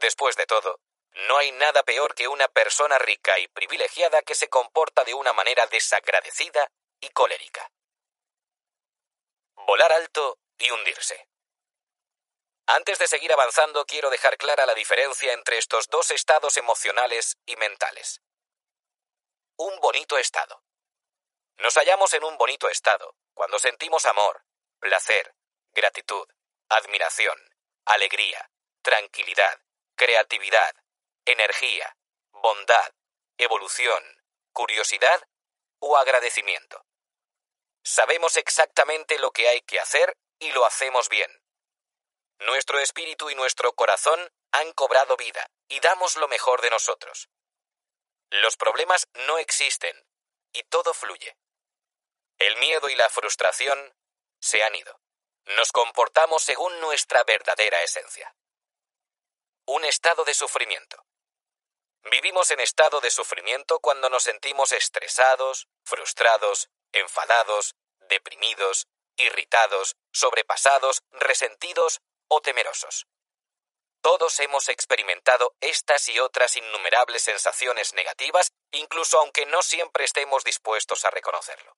Después 0.00 0.34
de 0.34 0.46
todo, 0.46 0.80
no 1.28 1.38
hay 1.38 1.52
nada 1.52 1.82
peor 1.82 2.14
que 2.14 2.28
una 2.28 2.48
persona 2.48 2.98
rica 2.98 3.38
y 3.38 3.48
privilegiada 3.48 4.22
que 4.22 4.34
se 4.34 4.48
comporta 4.48 5.04
de 5.04 5.14
una 5.14 5.32
manera 5.32 5.66
desagradecida 5.66 6.70
y 7.00 7.10
colérica. 7.10 7.70
Volar 9.54 9.92
alto 9.92 10.38
y 10.58 10.70
hundirse. 10.70 11.28
Antes 12.66 12.98
de 12.98 13.08
seguir 13.08 13.32
avanzando, 13.32 13.84
quiero 13.86 14.08
dejar 14.10 14.38
clara 14.38 14.66
la 14.66 14.74
diferencia 14.74 15.32
entre 15.32 15.58
estos 15.58 15.88
dos 15.88 16.10
estados 16.10 16.56
emocionales 16.56 17.36
y 17.44 17.56
mentales 17.56 18.22
un 19.56 19.78
bonito 19.80 20.18
estado. 20.18 20.62
Nos 21.58 21.74
hallamos 21.74 22.12
en 22.14 22.24
un 22.24 22.36
bonito 22.36 22.68
estado 22.68 23.16
cuando 23.34 23.58
sentimos 23.58 24.06
amor, 24.06 24.44
placer, 24.80 25.34
gratitud, 25.72 26.26
admiración, 26.68 27.38
alegría, 27.84 28.50
tranquilidad, 28.82 29.60
creatividad, 29.94 30.74
energía, 31.26 31.96
bondad, 32.32 32.92
evolución, 33.38 34.02
curiosidad 34.52 35.28
o 35.80 35.96
agradecimiento. 35.96 36.84
Sabemos 37.84 38.36
exactamente 38.36 39.18
lo 39.18 39.30
que 39.32 39.48
hay 39.48 39.62
que 39.62 39.80
hacer 39.80 40.16
y 40.38 40.52
lo 40.52 40.64
hacemos 40.64 41.08
bien. 41.08 41.30
Nuestro 42.38 42.78
espíritu 42.78 43.30
y 43.30 43.34
nuestro 43.34 43.72
corazón 43.74 44.32
han 44.52 44.72
cobrado 44.72 45.16
vida 45.16 45.50
y 45.68 45.80
damos 45.80 46.16
lo 46.16 46.28
mejor 46.28 46.60
de 46.60 46.70
nosotros. 46.70 47.28
Los 48.30 48.56
problemas 48.56 49.08
no 49.26 49.38
existen 49.38 50.06
y 50.52 50.62
todo 50.64 50.94
fluye. 50.94 51.36
El 52.38 52.56
miedo 52.56 52.88
y 52.88 52.94
la 52.96 53.08
frustración 53.08 53.94
se 54.40 54.62
han 54.62 54.74
ido. 54.74 55.00
Nos 55.56 55.72
comportamos 55.72 56.42
según 56.42 56.80
nuestra 56.80 57.24
verdadera 57.24 57.82
esencia. 57.82 58.34
Un 59.66 59.84
estado 59.84 60.24
de 60.24 60.34
sufrimiento. 60.34 61.04
Vivimos 62.10 62.50
en 62.50 62.60
estado 62.60 63.00
de 63.00 63.10
sufrimiento 63.10 63.78
cuando 63.80 64.10
nos 64.10 64.24
sentimos 64.24 64.72
estresados, 64.72 65.68
frustrados, 65.84 66.68
enfadados, 66.92 67.76
deprimidos, 68.08 68.88
irritados, 69.16 69.96
sobrepasados, 70.12 71.02
resentidos 71.12 72.00
o 72.28 72.40
temerosos. 72.40 73.06
Todos 74.02 74.40
hemos 74.40 74.68
experimentado 74.68 75.54
estas 75.60 76.08
y 76.08 76.18
otras 76.18 76.56
innumerables 76.56 77.22
sensaciones 77.22 77.94
negativas, 77.94 78.50
incluso 78.72 79.20
aunque 79.20 79.46
no 79.46 79.62
siempre 79.62 80.04
estemos 80.04 80.42
dispuestos 80.42 81.04
a 81.04 81.10
reconocerlo. 81.10 81.76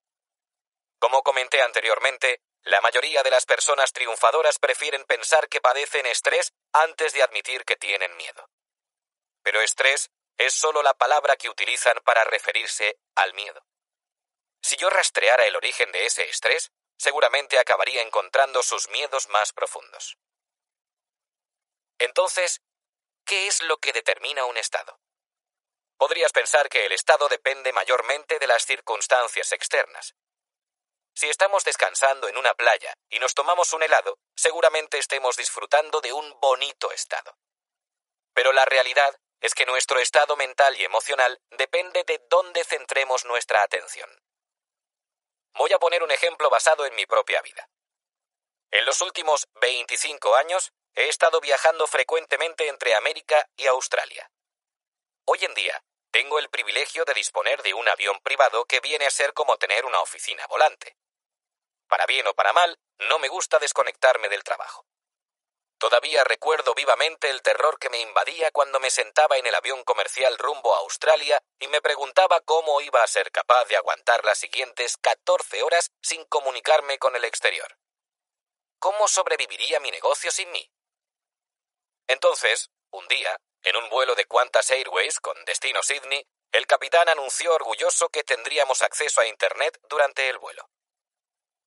Como 0.97 1.21
comenté 1.21 1.61
anteriormente, 1.61 2.41
la 2.63 2.81
mayoría 2.81 3.21
de 3.21 3.29
las 3.29 3.45
personas 3.45 3.93
triunfadoras 3.93 4.57
prefieren 4.57 5.05
pensar 5.05 5.47
que 5.49 5.61
padecen 5.61 6.07
estrés 6.07 6.51
antes 6.73 7.13
de 7.13 7.21
admitir 7.21 7.63
que 7.63 7.75
tienen 7.75 8.17
miedo. 8.17 8.49
Pero 9.43 9.61
estrés 9.61 10.09
es 10.37 10.53
solo 10.53 10.83
la 10.83 10.93
palabra 10.93 11.35
que 11.37 11.49
utilizan 11.49 11.97
para 12.03 12.23
referirse 12.23 12.99
al 13.15 13.33
miedo. 13.33 13.65
Si 14.61 14.75
yo 14.77 14.89
rastreara 14.89 15.43
el 15.43 15.55
origen 15.55 15.91
de 15.91 16.05
ese 16.05 16.27
estrés, 16.27 16.71
seguramente 16.97 17.59
acabaría 17.59 18.01
encontrando 18.01 18.63
sus 18.63 18.89
miedos 18.89 19.29
más 19.29 19.53
profundos. 19.53 20.17
Entonces, 21.99 22.61
¿qué 23.25 23.47
es 23.47 23.61
lo 23.63 23.77
que 23.77 23.93
determina 23.93 24.45
un 24.45 24.57
estado? 24.57 24.99
Podrías 25.97 26.31
pensar 26.33 26.67
que 26.67 26.85
el 26.85 26.91
estado 26.91 27.29
depende 27.29 27.71
mayormente 27.71 28.37
de 28.39 28.47
las 28.47 28.65
circunstancias 28.65 29.51
externas. 29.53 30.15
Si 31.13 31.29
estamos 31.29 31.63
descansando 31.63 32.27
en 32.27 32.37
una 32.37 32.53
playa 32.55 32.93
y 33.09 33.19
nos 33.19 33.33
tomamos 33.33 33.71
un 33.71 33.83
helado, 33.83 34.19
seguramente 34.35 34.97
estemos 34.97 35.37
disfrutando 35.37 36.01
de 36.01 36.11
un 36.11 36.37
bonito 36.41 36.91
estado. 36.91 37.37
Pero 38.33 38.51
la 38.51 38.65
realidad 38.65 39.17
es 39.45 39.53
que 39.53 39.67
nuestro 39.67 39.99
estado 39.99 40.35
mental 40.35 40.75
y 40.75 40.83
emocional 40.83 41.39
depende 41.51 42.03
de 42.03 42.19
dónde 42.29 42.63
centremos 42.63 43.25
nuestra 43.25 43.61
atención. 43.61 44.09
Voy 45.53 45.71
a 45.71 45.77
poner 45.77 46.01
un 46.01 46.09
ejemplo 46.09 46.49
basado 46.49 46.83
en 46.87 46.95
mi 46.95 47.05
propia 47.05 47.43
vida. 47.43 47.69
En 48.71 48.85
los 48.85 49.01
últimos 49.01 49.47
25 49.61 50.35
años 50.35 50.73
he 50.95 51.09
estado 51.09 51.39
viajando 51.41 51.85
frecuentemente 51.85 52.67
entre 52.67 52.95
América 52.95 53.47
y 53.55 53.67
Australia. 53.67 54.31
Hoy 55.25 55.45
en 55.45 55.53
día 55.53 55.83
tengo 56.09 56.39
el 56.39 56.49
privilegio 56.49 57.05
de 57.05 57.13
disponer 57.13 57.61
de 57.61 57.75
un 57.75 57.87
avión 57.87 58.19
privado 58.21 58.65
que 58.65 58.79
viene 58.79 59.05
a 59.05 59.11
ser 59.11 59.33
como 59.33 59.57
tener 59.57 59.85
una 59.85 60.01
oficina 60.01 60.47
volante. 60.47 60.97
Para 61.87 62.07
bien 62.07 62.25
o 62.25 62.33
para 62.33 62.51
mal, 62.51 62.79
no 62.97 63.19
me 63.19 63.27
gusta 63.27 63.59
desconectarme 63.59 64.27
del 64.27 64.43
trabajo. 64.43 64.87
Todavía 65.85 66.23
recuerdo 66.23 66.73
vivamente 66.73 67.29
el 67.29 67.43
terror 67.43 67.77
que 67.77 67.91
me 67.91 67.99
invadía 67.99 68.49
cuando 68.49 68.79
me 68.79 68.89
sentaba 68.89 69.37
en 69.37 69.45
el 69.45 69.53
avión 69.53 69.83
comercial 69.83 70.35
rumbo 70.39 70.73
a 70.73 70.79
Australia 70.79 71.39
y 71.59 71.67
me 71.67 71.79
preguntaba 71.79 72.41
cómo 72.41 72.81
iba 72.81 73.03
a 73.03 73.07
ser 73.07 73.31
capaz 73.31 73.65
de 73.65 73.77
aguantar 73.77 74.25
las 74.25 74.39
siguientes 74.39 74.97
14 74.97 75.61
horas 75.61 75.91
sin 76.01 76.25
comunicarme 76.25 76.97
con 76.97 77.15
el 77.15 77.23
exterior. 77.23 77.77
¿Cómo 78.79 79.07
sobreviviría 79.07 79.79
mi 79.79 79.91
negocio 79.91 80.31
sin 80.31 80.49
mí? 80.49 80.71
Entonces, 82.07 82.71
un 82.89 83.07
día, 83.07 83.39
en 83.61 83.75
un 83.75 83.87
vuelo 83.91 84.15
de 84.15 84.25
Qantas 84.25 84.71
Airways 84.71 85.19
con 85.19 85.37
destino 85.45 85.83
Sydney, 85.83 86.25
el 86.51 86.65
capitán 86.65 87.09
anunció 87.09 87.53
orgulloso 87.53 88.09
que 88.09 88.23
tendríamos 88.23 88.81
acceso 88.81 89.21
a 89.21 89.27
Internet 89.27 89.79
durante 89.87 90.29
el 90.29 90.39
vuelo. 90.39 90.67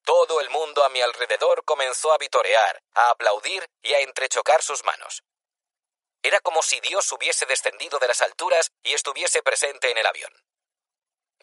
Todo 0.08 0.41
el 0.41 0.49
mundo 0.49 0.85
a 0.85 0.89
mi 0.89 1.03
alrededor 1.03 1.67
comenzó 1.67 2.15
a 2.15 2.17
vitorear, 2.17 2.83
a 2.94 3.10
aplaudir 3.10 3.69
y 3.83 3.92
a 3.92 4.01
entrechocar 4.01 4.62
sus 4.62 4.83
manos. 4.83 5.23
Era 6.23 6.41
como 6.41 6.62
si 6.62 6.81
Dios 6.81 7.12
hubiese 7.12 7.44
descendido 7.44 7.99
de 7.99 8.08
las 8.08 8.23
alturas 8.23 8.73
y 8.83 8.94
estuviese 8.94 9.42
presente 9.42 9.91
en 9.91 9.99
el 9.99 10.07
avión. 10.07 10.33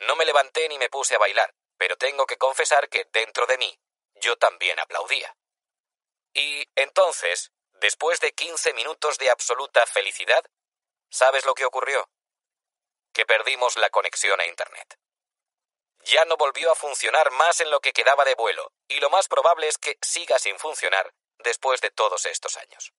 No 0.08 0.16
me 0.16 0.26
levanté 0.26 0.68
ni 0.68 0.80
me 0.80 0.90
puse 0.90 1.14
a 1.14 1.20
bailar, 1.20 1.54
pero 1.78 1.96
tengo 1.96 2.26
que 2.26 2.38
confesar 2.38 2.90
que 2.90 3.06
dentro 3.14 3.46
de 3.46 3.60
mí 3.60 3.80
yo 4.16 4.36
también 4.36 4.80
aplaudía. 4.80 5.38
Y 6.34 6.68
entonces, 6.74 7.52
después 7.74 8.20
de 8.20 8.34
quince 8.34 8.74
minutos 8.74 9.20
de 9.20 9.30
absoluta 9.30 9.86
felicidad, 9.86 10.44
¿sabes 11.12 11.46
lo 11.46 11.54
que 11.54 11.66
ocurrió? 11.66 12.10
Que 13.14 13.28
perdimos 13.28 13.78
la 13.78 13.92
conexión 13.92 14.42
a 14.42 14.48
Internet 14.48 14.98
ya 16.06 16.24
no 16.26 16.38
volvió 16.38 16.72
a 16.72 16.76
funcionar 16.76 17.32
más 17.32 17.60
en 17.62 17.72
lo 17.72 17.80
que 17.80 17.92
quedaba 17.92 18.24
de 18.26 18.36
vuelo, 18.36 18.72
y 18.88 19.00
lo 19.00 19.10
más 19.10 19.28
probable 19.28 19.68
es 19.68 19.78
que 19.78 19.98
siga 20.02 20.38
sin 20.40 20.58
funcionar 20.60 21.14
después 21.40 21.82
de 21.82 21.90
todos 21.90 22.26
estos 22.26 22.58
años. 22.58 22.94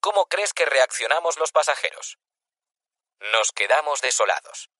¿Cómo 0.00 0.26
crees 0.26 0.52
que 0.54 0.64
reaccionamos 0.64 1.38
los 1.38 1.52
pasajeros? 1.52 2.18
Nos 3.32 3.52
quedamos 3.52 4.00
desolados. 4.00 4.70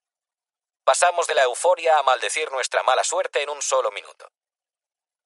Pasamos 0.85 1.26
de 1.26 1.35
la 1.35 1.44
euforia 1.44 1.99
a 1.99 2.02
maldecir 2.02 2.51
nuestra 2.51 2.83
mala 2.83 3.04
suerte 3.04 3.42
en 3.42 3.51
un 3.51 3.62
solo 3.62 3.90
minuto. 3.90 4.31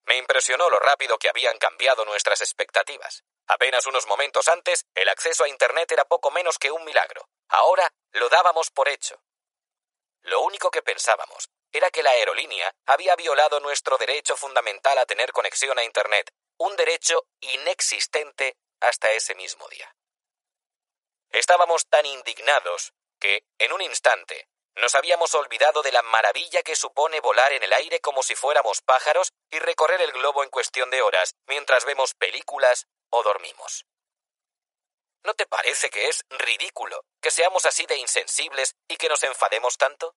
Me 0.06 0.16
impresionó 0.16 0.70
lo 0.70 0.78
rápido 0.78 1.18
que 1.18 1.28
habían 1.28 1.58
cambiado 1.58 2.04
nuestras 2.04 2.40
expectativas. 2.40 3.24
Apenas 3.46 3.86
unos 3.86 4.06
momentos 4.06 4.48
antes, 4.48 4.84
el 4.94 5.08
acceso 5.08 5.44
a 5.44 5.48
Internet 5.48 5.90
era 5.92 6.04
poco 6.04 6.30
menos 6.30 6.58
que 6.58 6.70
un 6.70 6.84
milagro. 6.84 7.28
Ahora 7.48 7.90
lo 8.12 8.28
dábamos 8.28 8.70
por 8.70 8.88
hecho. 8.88 9.20
Lo 10.22 10.40
único 10.40 10.70
que 10.70 10.82
pensábamos 10.82 11.48
era 11.72 11.90
que 11.90 12.02
la 12.02 12.10
aerolínea 12.10 12.74
había 12.86 13.16
violado 13.16 13.60
nuestro 13.60 13.98
derecho 13.98 14.36
fundamental 14.36 14.98
a 14.98 15.06
tener 15.06 15.32
conexión 15.32 15.78
a 15.78 15.84
Internet, 15.84 16.30
un 16.58 16.74
derecho 16.76 17.26
inexistente 17.40 18.56
hasta 18.80 19.10
ese 19.12 19.34
mismo 19.34 19.68
día. 19.68 19.94
Estábamos 21.30 21.86
tan 21.86 22.06
indignados 22.06 22.92
que, 23.18 23.44
en 23.58 23.72
un 23.72 23.82
instante, 23.82 24.48
nos 24.76 24.94
habíamos 24.94 25.34
olvidado 25.34 25.82
de 25.82 25.92
la 25.92 26.02
maravilla 26.02 26.62
que 26.62 26.76
supone 26.76 27.20
volar 27.20 27.52
en 27.52 27.62
el 27.62 27.72
aire 27.72 28.00
como 28.00 28.22
si 28.22 28.34
fuéramos 28.34 28.82
pájaros 28.82 29.32
y 29.50 29.58
recorrer 29.58 30.00
el 30.02 30.12
globo 30.12 30.44
en 30.44 30.50
cuestión 30.50 30.90
de 30.90 31.02
horas 31.02 31.34
mientras 31.46 31.84
vemos 31.84 32.14
películas 32.14 32.86
o 33.10 33.22
dormimos. 33.22 33.86
¿No 35.24 35.34
te 35.34 35.46
parece 35.46 35.90
que 35.90 36.08
es 36.08 36.24
ridículo 36.28 37.02
que 37.20 37.30
seamos 37.30 37.66
así 37.66 37.86
de 37.86 37.96
insensibles 37.96 38.76
y 38.86 38.96
que 38.96 39.08
nos 39.08 39.22
enfademos 39.24 39.76
tanto? 39.76 40.14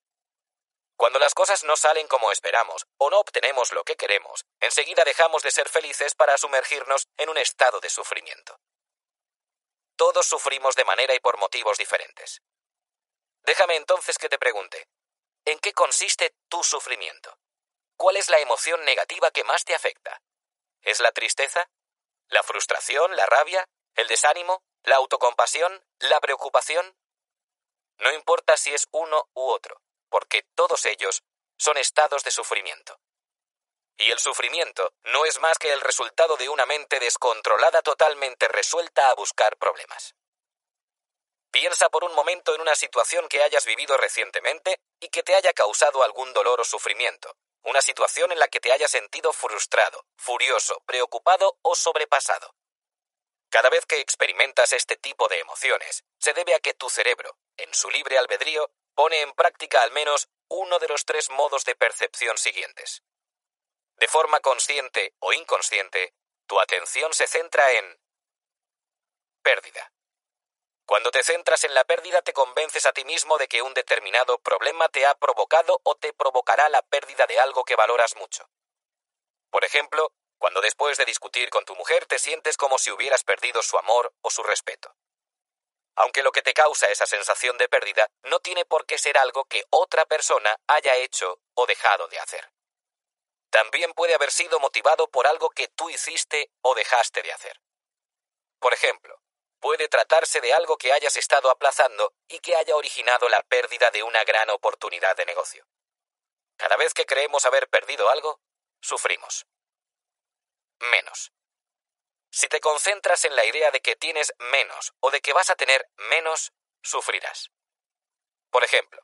Cuando 1.00 1.18
las 1.18 1.32
cosas 1.32 1.64
no 1.64 1.78
salen 1.78 2.06
como 2.08 2.30
esperamos 2.30 2.86
o 2.98 3.08
no 3.08 3.20
obtenemos 3.20 3.72
lo 3.72 3.84
que 3.84 3.96
queremos, 3.96 4.44
enseguida 4.60 5.02
dejamos 5.02 5.42
de 5.42 5.50
ser 5.50 5.66
felices 5.66 6.14
para 6.14 6.36
sumergirnos 6.36 7.08
en 7.16 7.30
un 7.30 7.38
estado 7.38 7.80
de 7.80 7.88
sufrimiento. 7.88 8.60
Todos 9.96 10.26
sufrimos 10.26 10.74
de 10.74 10.84
manera 10.84 11.14
y 11.14 11.20
por 11.20 11.38
motivos 11.38 11.78
diferentes. 11.78 12.42
Déjame 13.44 13.76
entonces 13.76 14.18
que 14.18 14.28
te 14.28 14.38
pregunte, 14.38 14.88
¿en 15.46 15.58
qué 15.60 15.72
consiste 15.72 16.34
tu 16.50 16.62
sufrimiento? 16.62 17.34
¿Cuál 17.96 18.18
es 18.18 18.28
la 18.28 18.40
emoción 18.40 18.84
negativa 18.84 19.30
que 19.30 19.44
más 19.44 19.64
te 19.64 19.74
afecta? 19.74 20.20
¿Es 20.82 21.00
la 21.00 21.12
tristeza? 21.12 21.70
¿La 22.28 22.42
frustración? 22.42 23.16
¿La 23.16 23.24
rabia? 23.24 23.66
¿El 23.94 24.06
desánimo? 24.06 24.62
¿La 24.82 24.96
autocompasión? 24.96 25.82
¿La 25.98 26.20
preocupación? 26.20 26.94
No 27.96 28.12
importa 28.12 28.58
si 28.58 28.74
es 28.74 28.86
uno 28.90 29.30
u 29.32 29.48
otro 29.48 29.80
porque 30.10 30.44
todos 30.54 30.84
ellos 30.86 31.22
son 31.56 31.78
estados 31.78 32.24
de 32.24 32.30
sufrimiento. 32.30 32.98
Y 33.96 34.10
el 34.10 34.18
sufrimiento 34.18 34.94
no 35.04 35.24
es 35.26 35.40
más 35.40 35.58
que 35.58 35.72
el 35.72 35.80
resultado 35.80 36.36
de 36.36 36.48
una 36.48 36.66
mente 36.66 36.98
descontrolada 36.98 37.82
totalmente 37.82 38.48
resuelta 38.48 39.10
a 39.10 39.14
buscar 39.14 39.56
problemas. 39.58 40.14
Piensa 41.50 41.88
por 41.90 42.04
un 42.04 42.14
momento 42.14 42.54
en 42.54 42.60
una 42.60 42.74
situación 42.76 43.28
que 43.28 43.42
hayas 43.42 43.66
vivido 43.66 43.96
recientemente 43.96 44.80
y 45.00 45.08
que 45.08 45.22
te 45.22 45.34
haya 45.34 45.52
causado 45.52 46.02
algún 46.02 46.32
dolor 46.32 46.60
o 46.60 46.64
sufrimiento, 46.64 47.36
una 47.62 47.82
situación 47.82 48.32
en 48.32 48.38
la 48.38 48.48
que 48.48 48.60
te 48.60 48.72
hayas 48.72 48.90
sentido 48.90 49.32
frustrado, 49.32 50.06
furioso, 50.16 50.80
preocupado 50.86 51.58
o 51.62 51.74
sobrepasado. 51.74 52.54
Cada 53.50 53.68
vez 53.68 53.84
que 53.84 53.98
experimentas 53.98 54.72
este 54.72 54.96
tipo 54.96 55.26
de 55.26 55.40
emociones, 55.40 56.04
se 56.18 56.32
debe 56.32 56.54
a 56.54 56.60
que 56.60 56.72
tu 56.72 56.88
cerebro, 56.88 57.36
en 57.56 57.74
su 57.74 57.90
libre 57.90 58.16
albedrío, 58.16 58.70
pone 58.94 59.20
en 59.20 59.32
práctica 59.32 59.82
al 59.82 59.90
menos 59.92 60.28
uno 60.48 60.78
de 60.78 60.88
los 60.88 61.04
tres 61.04 61.30
modos 61.30 61.64
de 61.64 61.74
percepción 61.76 62.36
siguientes. 62.36 63.02
De 63.96 64.08
forma 64.08 64.40
consciente 64.40 65.14
o 65.18 65.32
inconsciente, 65.32 66.14
tu 66.46 66.60
atención 66.60 67.12
se 67.12 67.26
centra 67.26 67.70
en 67.72 68.00
pérdida. 69.42 69.92
Cuando 70.86 71.10
te 71.10 71.22
centras 71.22 71.62
en 71.64 71.74
la 71.74 71.84
pérdida 71.84 72.22
te 72.22 72.32
convences 72.32 72.84
a 72.86 72.92
ti 72.92 73.04
mismo 73.04 73.38
de 73.38 73.46
que 73.46 73.62
un 73.62 73.74
determinado 73.74 74.38
problema 74.38 74.88
te 74.88 75.06
ha 75.06 75.14
provocado 75.14 75.80
o 75.84 75.94
te 75.96 76.12
provocará 76.12 76.68
la 76.68 76.82
pérdida 76.82 77.26
de 77.26 77.38
algo 77.38 77.64
que 77.64 77.76
valoras 77.76 78.16
mucho. 78.16 78.50
Por 79.50 79.64
ejemplo, 79.64 80.12
cuando 80.38 80.60
después 80.60 80.98
de 80.98 81.04
discutir 81.04 81.50
con 81.50 81.64
tu 81.64 81.76
mujer 81.76 82.06
te 82.06 82.18
sientes 82.18 82.56
como 82.56 82.78
si 82.78 82.90
hubieras 82.90 83.22
perdido 83.22 83.62
su 83.62 83.78
amor 83.78 84.12
o 84.22 84.30
su 84.30 84.42
respeto 84.42 84.96
aunque 86.00 86.22
lo 86.22 86.32
que 86.32 86.40
te 86.40 86.54
causa 86.54 86.88
esa 86.88 87.04
sensación 87.04 87.58
de 87.58 87.68
pérdida 87.68 88.10
no 88.22 88.40
tiene 88.40 88.64
por 88.64 88.86
qué 88.86 88.96
ser 88.96 89.18
algo 89.18 89.44
que 89.44 89.64
otra 89.68 90.06
persona 90.06 90.56
haya 90.66 90.96
hecho 90.96 91.40
o 91.54 91.66
dejado 91.66 92.08
de 92.08 92.18
hacer. 92.18 92.50
también 93.50 93.92
puede 93.94 94.14
haber 94.14 94.30
sido 94.30 94.60
motivado 94.60 95.08
por 95.08 95.26
algo 95.26 95.50
que 95.50 95.66
tú 95.68 95.90
hiciste 95.90 96.52
o 96.62 96.74
dejaste 96.74 97.20
de 97.20 97.32
hacer. 97.32 97.60
Por 98.60 98.72
ejemplo, 98.72 99.20
puede 99.58 99.88
tratarse 99.88 100.40
de 100.40 100.54
algo 100.54 100.78
que 100.78 100.92
hayas 100.92 101.16
estado 101.16 101.50
aplazando 101.50 102.14
y 102.28 102.38
que 102.38 102.54
haya 102.54 102.76
originado 102.76 103.28
la 103.28 103.42
pérdida 103.42 103.90
de 103.90 104.04
una 104.04 104.22
gran 104.22 104.48
oportunidad 104.50 105.16
de 105.16 105.26
negocio. 105.26 105.66
Cada 106.56 106.76
vez 106.76 106.94
que 106.94 107.06
creemos 107.06 107.44
haber 107.44 107.68
perdido 107.68 108.08
algo, 108.08 108.40
sufrimos. 108.80 109.46
Menos. 110.78 111.32
Si 112.30 112.48
te 112.48 112.60
concentras 112.60 113.24
en 113.24 113.34
la 113.34 113.44
idea 113.44 113.70
de 113.70 113.80
que 113.80 113.96
tienes 113.96 114.32
menos 114.38 114.92
o 115.00 115.10
de 115.10 115.20
que 115.20 115.32
vas 115.32 115.50
a 115.50 115.56
tener 115.56 115.88
menos, 115.96 116.52
sufrirás. 116.82 117.50
Por 118.50 118.64
ejemplo, 118.64 119.02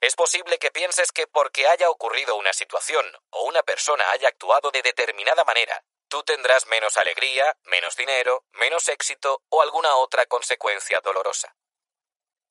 es 0.00 0.16
posible 0.16 0.58
que 0.58 0.72
pienses 0.72 1.12
que 1.12 1.26
porque 1.26 1.68
haya 1.68 1.88
ocurrido 1.88 2.34
una 2.36 2.52
situación 2.52 3.06
o 3.30 3.44
una 3.44 3.62
persona 3.62 4.10
haya 4.10 4.28
actuado 4.28 4.70
de 4.70 4.82
determinada 4.82 5.44
manera, 5.44 5.84
tú 6.08 6.22
tendrás 6.24 6.66
menos 6.66 6.96
alegría, 6.96 7.56
menos 7.62 7.96
dinero, 7.96 8.44
menos 8.52 8.88
éxito 8.88 9.42
o 9.48 9.62
alguna 9.62 9.94
otra 9.96 10.26
consecuencia 10.26 11.00
dolorosa. 11.00 11.56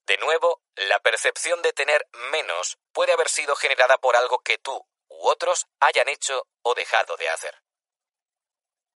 De 0.07 0.17
nuevo, 0.17 0.61
la 0.75 0.99
percepción 0.99 1.61
de 1.61 1.73
tener 1.73 2.07
menos 2.31 2.79
puede 2.93 3.11
haber 3.11 3.29
sido 3.29 3.55
generada 3.55 3.97
por 3.97 4.15
algo 4.15 4.39
que 4.39 4.57
tú 4.57 4.87
u 5.09 5.27
otros 5.27 5.67
hayan 5.79 6.07
hecho 6.09 6.47
o 6.63 6.73
dejado 6.73 7.17
de 7.17 7.29
hacer. 7.29 7.61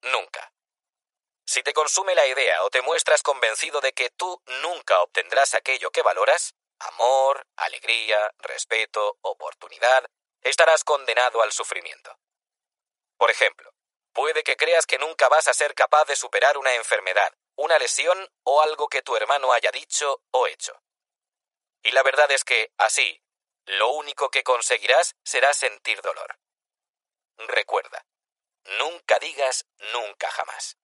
Nunca. 0.01 0.54
Si 1.45 1.61
te 1.61 1.73
consume 1.73 2.15
la 2.15 2.25
idea 2.25 2.63
o 2.63 2.69
te 2.69 2.81
muestras 2.81 3.21
convencido 3.21 3.79
de 3.79 3.93
que 3.93 4.09
tú 4.09 4.41
nunca 4.63 5.01
obtendrás 5.01 5.53
aquello 5.53 5.91
que 5.91 6.01
valoras, 6.01 6.55
amor, 6.79 7.45
alegría, 7.55 8.33
respeto, 8.39 9.17
oportunidad, 9.21 10.05
estarás 10.41 10.83
condenado 10.83 11.41
al 11.41 11.51
sufrimiento. 11.51 12.17
Por 13.17 13.29
ejemplo, 13.29 13.71
puede 14.11 14.43
que 14.43 14.57
creas 14.57 14.85
que 14.85 14.97
nunca 14.97 15.29
vas 15.29 15.47
a 15.47 15.53
ser 15.53 15.75
capaz 15.75 16.05
de 16.05 16.15
superar 16.15 16.57
una 16.57 16.73
enfermedad, 16.73 17.33
una 17.55 17.77
lesión 17.77 18.27
o 18.43 18.61
algo 18.61 18.89
que 18.89 19.03
tu 19.03 19.15
hermano 19.15 19.53
haya 19.53 19.71
dicho 19.71 20.23
o 20.31 20.47
hecho. 20.47 20.81
Y 21.83 21.91
la 21.91 22.01
verdad 22.01 22.31
es 22.31 22.43
que, 22.43 22.71
así, 22.77 23.21
lo 23.65 23.89
único 23.91 24.29
que 24.29 24.43
conseguirás 24.43 25.15
será 25.23 25.53
sentir 25.53 26.01
dolor. 26.01 26.39
Recuerda, 27.37 28.05
nunca 28.79 29.19
digas 29.19 29.65
nunca 29.93 30.29
jamás. 30.31 30.77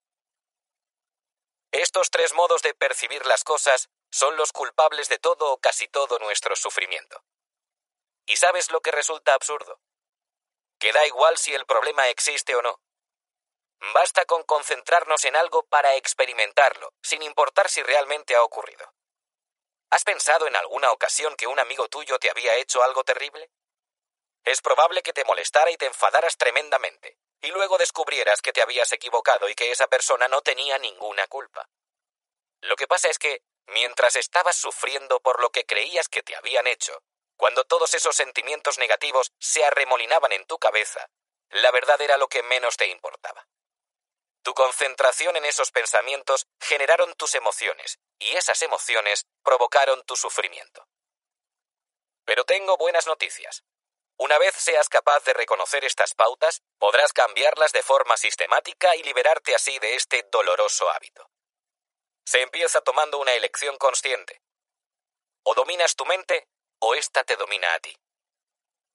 Estos 1.72 2.12
tres 2.12 2.34
modos 2.34 2.62
de 2.64 2.74
percibir 2.74 3.26
las 3.26 3.46
cosas 3.46 3.90
son 4.10 4.36
los 4.36 4.52
culpables 4.52 5.08
de 5.08 5.20
todo 5.20 5.54
o 5.54 5.58
casi 5.58 5.88
todo 5.88 6.20
nuestro 6.20 6.56
sufrimiento. 6.58 7.24
¿Y 8.26 8.36
sabes 8.36 8.72
lo 8.72 8.82
que 8.82 8.92
resulta 8.92 9.34
absurdo? 9.34 9.80
Que 10.80 10.92
da 10.92 11.06
igual 11.06 11.38
si 11.38 11.54
el 11.54 11.66
problema 11.66 12.10
existe 12.10 12.56
o 12.56 12.62
no. 12.62 12.82
Basta 13.94 14.26
con 14.26 14.44
concentrarnos 14.44 15.24
en 15.24 15.38
algo 15.38 15.64
para 15.64 15.96
experimentarlo, 15.96 16.94
sin 17.02 17.24
importar 17.24 17.70
si 17.70 17.82
realmente 17.82 18.36
ha 18.36 18.44
ocurrido. 18.44 18.94
¿Has 19.90 20.04
pensado 20.04 20.48
en 20.48 20.56
alguna 20.58 20.92
ocasión 20.92 21.36
que 21.36 21.48
un 21.48 21.60
amigo 21.60 21.88
tuyo 21.88 22.20
te 22.20 22.30
había 22.30 22.56
hecho 22.58 22.84
algo 22.84 23.04
terrible? 23.06 23.50
Es 24.44 24.62
probable 24.62 25.04
que 25.04 25.14
te 25.14 25.24
molestara 25.24 25.72
y 25.72 25.78
te 25.78 25.86
enfadaras 25.86 26.38
tremendamente, 26.38 27.18
y 27.42 27.50
luego 27.50 27.78
descubrieras 27.78 28.42
que 28.42 28.54
te 28.54 28.62
habías 28.62 28.92
equivocado 28.92 29.50
y 29.50 29.56
que 29.56 29.72
esa 29.72 29.88
persona 29.88 30.28
no 30.28 30.42
tenía 30.42 30.78
ninguna 30.78 31.28
culpa. 31.28 31.68
Lo 32.62 32.76
que 32.76 32.88
pasa 32.88 33.10
es 33.10 33.18
que, 33.18 33.44
mientras 33.68 34.16
estabas 34.16 34.56
sufriendo 34.56 35.20
por 35.20 35.42
lo 35.42 35.50
que 35.52 35.66
creías 35.66 36.08
que 36.08 36.22
te 36.22 36.36
habían 36.36 36.68
hecho, 36.68 37.02
cuando 37.36 37.64
todos 37.64 37.94
esos 37.96 38.16
sentimientos 38.16 38.78
negativos 38.78 39.32
se 39.40 39.66
arremolinaban 39.66 40.32
en 40.32 40.46
tu 40.46 40.60
cabeza, 40.60 41.10
la 41.50 41.72
verdad 41.72 42.00
era 42.02 42.18
lo 42.18 42.28
que 42.28 42.44
menos 42.44 42.78
te 42.78 42.88
importaba. 42.88 43.48
Tu 44.44 44.54
concentración 44.54 45.36
en 45.36 45.46
esos 45.46 45.72
pensamientos 45.72 46.48
generaron 46.60 47.14
tus 47.16 47.36
emociones, 47.36 48.00
y 48.20 48.36
esas 48.36 48.62
emociones 48.62 49.26
provocaron 49.44 50.04
tu 50.04 50.16
sufrimiento. 50.16 50.88
Pero 52.26 52.44
tengo 52.46 52.78
buenas 52.78 53.08
noticias. 53.08 53.64
Una 54.22 54.38
vez 54.38 54.54
seas 54.54 54.88
capaz 54.88 55.24
de 55.24 55.34
reconocer 55.34 55.84
estas 55.84 56.14
pautas, 56.14 56.62
podrás 56.78 57.12
cambiarlas 57.12 57.72
de 57.72 57.82
forma 57.82 58.16
sistemática 58.18 58.96
y 58.96 59.02
liberarte 59.02 59.56
así 59.56 59.80
de 59.80 59.96
este 59.96 60.28
doloroso 60.32 60.92
hábito. 60.92 61.28
Se 62.24 62.44
empieza 62.44 62.82
tomando 62.82 63.18
una 63.18 63.34
elección 63.34 63.80
consciente. 63.80 64.44
O 65.42 65.56
dominas 65.56 65.96
tu 65.96 66.06
mente 66.06 66.48
o 66.78 66.94
ésta 66.94 67.24
te 67.24 67.36
domina 67.36 67.74
a 67.74 67.80
ti. 67.80 67.98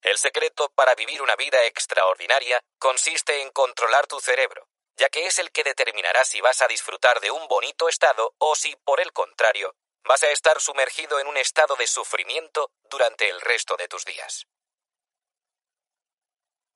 El 0.01 0.17
secreto 0.17 0.71
para 0.77 0.95
vivir 0.95 1.21
una 1.21 1.35
vida 1.35 1.65
extraordinaria 1.65 2.63
consiste 2.79 3.43
en 3.43 3.51
controlar 3.51 4.07
tu 4.07 4.21
cerebro, 4.21 4.69
ya 4.95 5.09
que 5.09 5.27
es 5.27 5.41
el 5.41 5.51
que 5.51 5.65
determinará 5.65 6.25
si 6.25 6.41
vas 6.41 6.63
a 6.63 6.69
disfrutar 6.69 7.19
de 7.19 7.33
un 7.33 7.49
bonito 7.49 7.89
estado 7.89 8.33
o 8.39 8.55
si, 8.55 8.77
por 8.85 9.01
el 9.01 9.13
contrario, 9.13 9.75
vas 10.05 10.23
a 10.23 10.31
estar 10.31 10.61
sumergido 10.61 11.19
en 11.19 11.27
un 11.27 11.37
estado 11.37 11.75
de 11.75 11.89
sufrimiento 11.89 12.71
durante 12.85 13.29
el 13.29 13.41
resto 13.41 13.75
de 13.75 13.89
tus 13.89 14.05
días. 14.05 14.47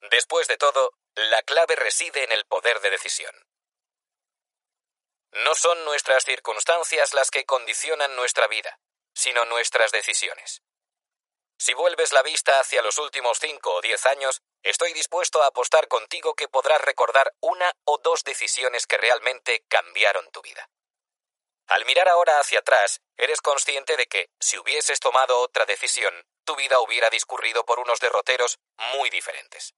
Después 0.02 0.48
de 0.48 0.56
todo, 0.56 0.94
la 1.14 1.42
clave 1.42 1.76
reside 1.76 2.24
en 2.24 2.32
el 2.32 2.46
poder 2.46 2.80
de 2.80 2.90
decisión. 2.90 3.34
No 5.32 5.54
son 5.54 5.84
nuestras 5.84 6.24
circunstancias 6.24 7.14
las 7.14 7.30
que 7.30 7.44
condicionan 7.44 8.16
nuestra 8.16 8.46
vida, 8.48 8.80
sino 9.14 9.44
nuestras 9.44 9.92
decisiones. 9.92 10.62
Si 11.58 11.74
vuelves 11.74 12.12
la 12.12 12.22
vista 12.22 12.58
hacia 12.58 12.80
los 12.80 12.96
últimos 12.96 13.38
cinco 13.38 13.74
o 13.74 13.80
diez 13.82 14.06
años, 14.06 14.40
estoy 14.62 14.94
dispuesto 14.94 15.42
a 15.42 15.46
apostar 15.48 15.88
contigo 15.88 16.34
que 16.34 16.48
podrás 16.48 16.80
recordar 16.80 17.34
una 17.40 17.70
o 17.84 17.98
dos 17.98 18.24
decisiones 18.24 18.86
que 18.86 18.96
realmente 18.96 19.64
cambiaron 19.68 20.30
tu 20.30 20.40
vida. 20.40 20.70
Al 21.66 21.84
mirar 21.84 22.08
ahora 22.08 22.40
hacia 22.40 22.60
atrás, 22.60 23.00
eres 23.16 23.40
consciente 23.42 23.96
de 23.96 24.06
que, 24.06 24.30
si 24.40 24.58
hubieses 24.58 24.98
tomado 24.98 25.38
otra 25.38 25.66
decisión, 25.66 26.24
tu 26.44 26.56
vida 26.56 26.80
hubiera 26.80 27.10
discurrido 27.10 27.64
por 27.64 27.78
unos 27.78 28.00
derroteros 28.00 28.58
muy 28.94 29.10
diferentes. 29.10 29.74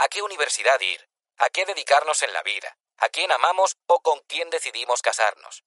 ¿A 0.00 0.08
qué 0.08 0.22
universidad 0.22 0.80
ir? 0.80 1.06
¿A 1.36 1.50
qué 1.50 1.66
dedicarnos 1.66 2.22
en 2.22 2.32
la 2.32 2.42
vida? 2.42 2.78
¿A 2.96 3.10
quién 3.10 3.30
amamos 3.32 3.76
o 3.86 4.00
con 4.00 4.20
quién 4.20 4.48
decidimos 4.48 5.02
casarnos? 5.02 5.62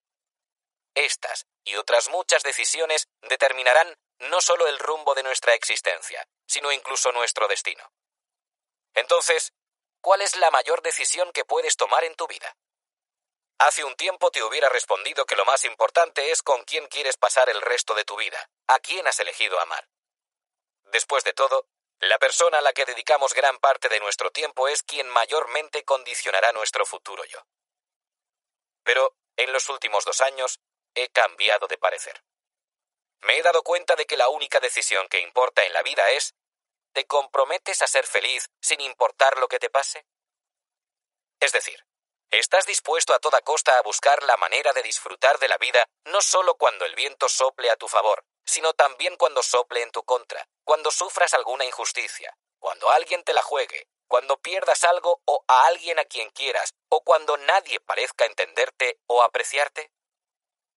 Estas 0.96 1.46
y 1.64 1.76
otras 1.76 2.10
muchas 2.10 2.42
decisiones 2.42 3.08
determinarán 3.22 3.96
no 4.18 4.42
solo 4.42 4.66
el 4.66 4.80
rumbo 4.80 5.14
de 5.14 5.22
nuestra 5.22 5.54
existencia, 5.54 6.28
sino 6.48 6.72
incluso 6.72 7.12
nuestro 7.12 7.48
destino. 7.48 7.92
Entonces, 8.96 9.54
¿cuál 10.02 10.24
es 10.24 10.36
la 10.38 10.50
mayor 10.50 10.82
decisión 10.82 11.32
que 11.32 11.46
puedes 11.46 11.78
tomar 11.78 12.04
en 12.04 12.16
tu 12.16 12.26
vida? 12.26 12.58
Hace 13.60 13.84
un 13.84 13.96
tiempo 13.96 14.32
te 14.32 14.42
hubiera 14.42 14.68
respondido 14.68 15.28
que 15.28 15.36
lo 15.36 15.46
más 15.46 15.64
importante 15.64 16.32
es 16.32 16.42
con 16.42 16.64
quién 16.64 16.88
quieres 16.88 17.18
pasar 17.18 17.50
el 17.50 17.62
resto 17.62 17.94
de 17.94 18.04
tu 18.04 18.18
vida, 18.18 18.50
a 18.66 18.80
quién 18.80 19.08
has 19.08 19.20
elegido 19.20 19.60
amar. 19.60 19.88
Después 20.86 21.24
de 21.24 21.34
todo, 21.34 21.68
la 22.10 22.20
persona 22.20 22.58
a 22.58 22.62
la 22.62 22.74
que 22.74 22.86
dedicamos 22.86 23.34
gran 23.34 23.60
parte 23.60 23.90
de 23.90 24.00
nuestro 24.00 24.32
tiempo 24.32 24.68
es 24.68 24.84
quien 24.84 25.08
mayormente 25.10 25.84
condicionará 25.84 26.52
nuestro 26.52 26.86
futuro 26.86 27.24
yo. 27.26 27.46
Pero 28.84 29.16
en 29.38 29.54
los 29.54 29.70
últimos 29.70 30.04
dos 30.06 30.22
años 30.22 30.60
he 30.96 31.10
cambiado 31.10 31.68
de 31.68 31.78
parecer. 31.78 32.24
Me 33.22 33.38
he 33.38 33.42
dado 33.42 33.64
cuenta 33.64 33.96
de 33.96 34.06
que 34.06 34.18
la 34.18 34.28
única 34.30 34.60
decisión 34.60 35.08
que 35.08 35.20
importa 35.20 35.64
en 35.64 35.74
la 35.74 35.82
vida 35.82 36.10
es 36.12 36.36
¿te 36.92 37.06
comprometes 37.06 37.82
a 37.82 37.88
ser 37.88 38.06
feliz 38.06 38.50
sin 38.62 38.82
importar 38.82 39.38
lo 39.38 39.48
que 39.48 39.60
te 39.60 39.70
pase? 39.70 40.06
Es 41.40 41.52
decir, 41.52 41.86
¿estás 42.30 42.66
dispuesto 42.66 43.14
a 43.14 43.20
toda 43.20 43.42
costa 43.42 43.78
a 43.78 43.82
buscar 43.82 44.24
la 44.24 44.38
manera 44.38 44.74
de 44.74 44.84
disfrutar 44.84 45.40
de 45.40 45.48
la 45.48 45.58
vida 45.58 45.88
no 46.06 46.22
solo 46.22 46.56
cuando 46.56 46.86
el 46.86 46.96
viento 46.96 47.30
sople 47.30 47.70
a 47.70 47.78
tu 47.78 47.88
favor, 47.88 48.26
sino 48.46 48.74
también 48.74 49.16
cuando 49.18 49.44
sople 49.44 49.82
en 49.82 49.92
tu 49.92 50.04
contra, 50.04 50.48
cuando 50.64 50.92
sufras 50.92 51.34
alguna 51.34 51.66
injusticia, 51.66 52.36
cuando 52.60 52.90
alguien 52.92 53.24
te 53.24 53.34
la 53.34 53.42
juegue, 53.42 53.88
cuando 54.08 54.38
pierdas 54.38 54.84
algo 54.84 55.22
o 55.26 55.44
a 55.48 55.68
alguien 55.68 56.00
a 56.00 56.06
quien 56.06 56.30
quieras, 56.32 56.74
o 56.90 57.02
cuando 57.02 57.38
nadie 57.38 57.80
parezca 57.80 58.26
entenderte 58.26 59.00
o 59.08 59.24
apreciarte? 59.24 59.92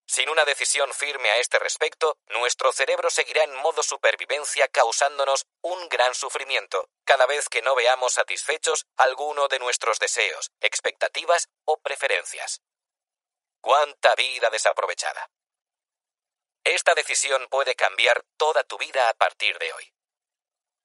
Sin 0.07 0.29
una 0.29 0.45
decisión 0.45 0.93
firme 0.93 1.29
a 1.29 1.37
este 1.37 1.59
respecto, 1.59 2.17
nuestro 2.29 2.71
cerebro 2.71 3.09
seguirá 3.09 3.43
en 3.43 3.53
modo 3.57 3.83
supervivencia 3.83 4.67
causándonos 4.69 5.45
un 5.61 5.89
gran 5.89 6.15
sufrimiento 6.15 6.89
cada 7.03 7.25
vez 7.25 7.49
que 7.49 7.61
no 7.61 7.75
veamos 7.75 8.13
satisfechos 8.13 8.85
alguno 8.95 9.49
de 9.49 9.59
nuestros 9.59 9.99
deseos, 9.99 10.51
expectativas 10.61 11.49
o 11.65 11.77
preferencias. 11.77 12.61
¡Cuánta 13.59 14.15
vida 14.15 14.49
desaprovechada! 14.49 15.29
Esta 16.67 16.93
decisión 16.95 17.47
puede 17.49 17.75
cambiar 17.75 18.25
toda 18.35 18.61
tu 18.65 18.77
vida 18.77 19.07
a 19.07 19.13
partir 19.13 19.57
de 19.57 19.71
hoy. 19.71 19.93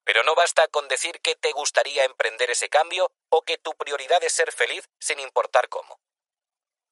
Pero 0.04 0.22
no 0.22 0.36
basta 0.36 0.68
con 0.68 0.86
decir 0.86 1.20
que 1.20 1.34
te 1.34 1.50
gustaría 1.50 2.04
emprender 2.04 2.52
ese 2.52 2.68
cambio 2.68 3.10
o 3.30 3.42
que 3.42 3.58
tu 3.58 3.74
prioridad 3.74 4.22
es 4.22 4.32
ser 4.32 4.52
feliz 4.52 4.88
sin 5.00 5.18
importar 5.18 5.68
cómo. 5.68 6.00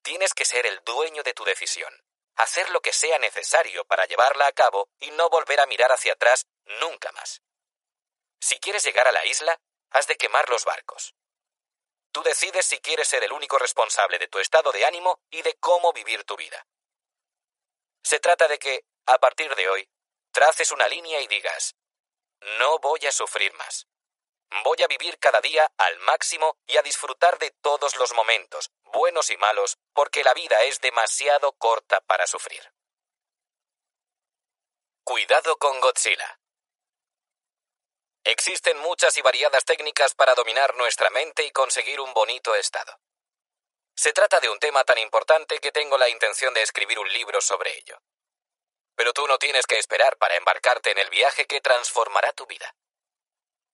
Tienes 0.03 0.35
que 0.35 0.45
ser 0.45 0.67
el 0.67 0.83
dueño 0.83 1.23
de 1.23 1.35
tu 1.35 1.45
decisión, 1.45 2.03
hacer 2.35 2.69
lo 2.71 2.83
que 2.83 2.93
sea 2.93 3.21
necesario 3.21 3.85
para 3.85 4.07
llevarla 4.07 4.49
a 4.49 4.53
cabo 4.53 4.89
y 4.99 5.13
no 5.13 5.29
volver 5.29 5.61
a 5.61 5.67
mirar 5.67 5.93
hacia 5.93 6.15
atrás 6.15 6.49
nunca 6.81 7.13
más. 7.13 7.43
Si 8.41 8.59
quieres 8.59 8.83
llegar 8.83 9.07
a 9.07 9.13
la 9.13 9.25
isla, 9.25 9.61
has 9.91 10.09
de 10.09 10.17
quemar 10.17 10.49
los 10.49 10.65
barcos. 10.65 11.15
Tú 12.11 12.25
decides 12.25 12.67
si 12.67 12.81
quieres 12.81 13.07
ser 13.07 13.23
el 13.23 13.33
único 13.33 13.57
responsable 13.57 14.19
de 14.19 14.27
tu 14.27 14.41
estado 14.41 14.73
de 14.73 14.85
ánimo 14.85 15.21
y 15.31 15.43
de 15.43 15.55
cómo 15.61 15.93
vivir 15.93 16.25
tu 16.25 16.37
vida. 16.37 16.67
Se 18.03 18.19
trata 18.21 18.49
de 18.49 18.59
que, 18.59 18.85
a 19.07 19.19
partir 19.19 19.55
de 19.55 19.69
hoy, 19.69 19.89
traces 20.33 20.73
una 20.73 20.89
línea 20.89 21.21
y 21.21 21.29
digas, 21.29 21.75
no 22.59 22.79
voy 22.79 23.01
a 23.07 23.13
sufrir 23.13 23.53
más. 23.55 23.87
Voy 24.65 24.83
a 24.83 24.89
vivir 24.89 25.19
cada 25.19 25.41
día 25.41 25.71
al 25.77 25.99
máximo 26.01 26.57
y 26.67 26.77
a 26.77 26.83
disfrutar 26.83 27.39
de 27.39 27.51
todos 27.63 27.97
los 27.97 28.13
momentos, 28.15 28.71
buenos 28.85 29.31
y 29.31 29.37
malos, 29.37 29.79
porque 29.93 30.25
la 30.25 30.35
vida 30.35 30.63
es 30.65 30.81
demasiado 30.81 31.53
corta 31.53 32.01
para 32.01 32.27
sufrir. 32.27 32.73
Cuidado 35.05 35.57
con 35.59 35.81
Godzilla. 35.81 36.41
Existen 38.25 38.79
muchas 38.79 39.17
y 39.17 39.23
variadas 39.23 39.65
técnicas 39.65 40.15
para 40.15 40.35
dominar 40.35 40.77
nuestra 40.77 41.11
mente 41.11 41.45
y 41.45 41.51
conseguir 41.53 42.01
un 42.01 42.13
bonito 42.13 42.55
estado. 42.55 43.01
Se 44.01 44.15
trata 44.15 44.41
de 44.41 44.49
un 44.49 44.59
tema 44.59 44.83
tan 44.83 44.97
importante 44.97 45.59
que 45.59 45.73
tengo 45.73 45.99
la 45.99 46.09
intención 46.09 46.55
de 46.55 46.63
escribir 46.63 46.99
un 46.99 47.13
libro 47.13 47.39
sobre 47.43 47.77
ello. 47.77 48.01
Pero 48.97 49.13
tú 49.13 49.27
no 49.27 49.37
tienes 49.37 49.67
que 49.67 49.79
esperar 49.79 50.17
para 50.17 50.37
embarcarte 50.37 50.93
en 50.93 50.97
el 50.97 51.11
viaje 51.11 51.47
que 51.47 51.61
transformará 51.61 52.33
tu 52.33 52.47
vida. 52.47 52.75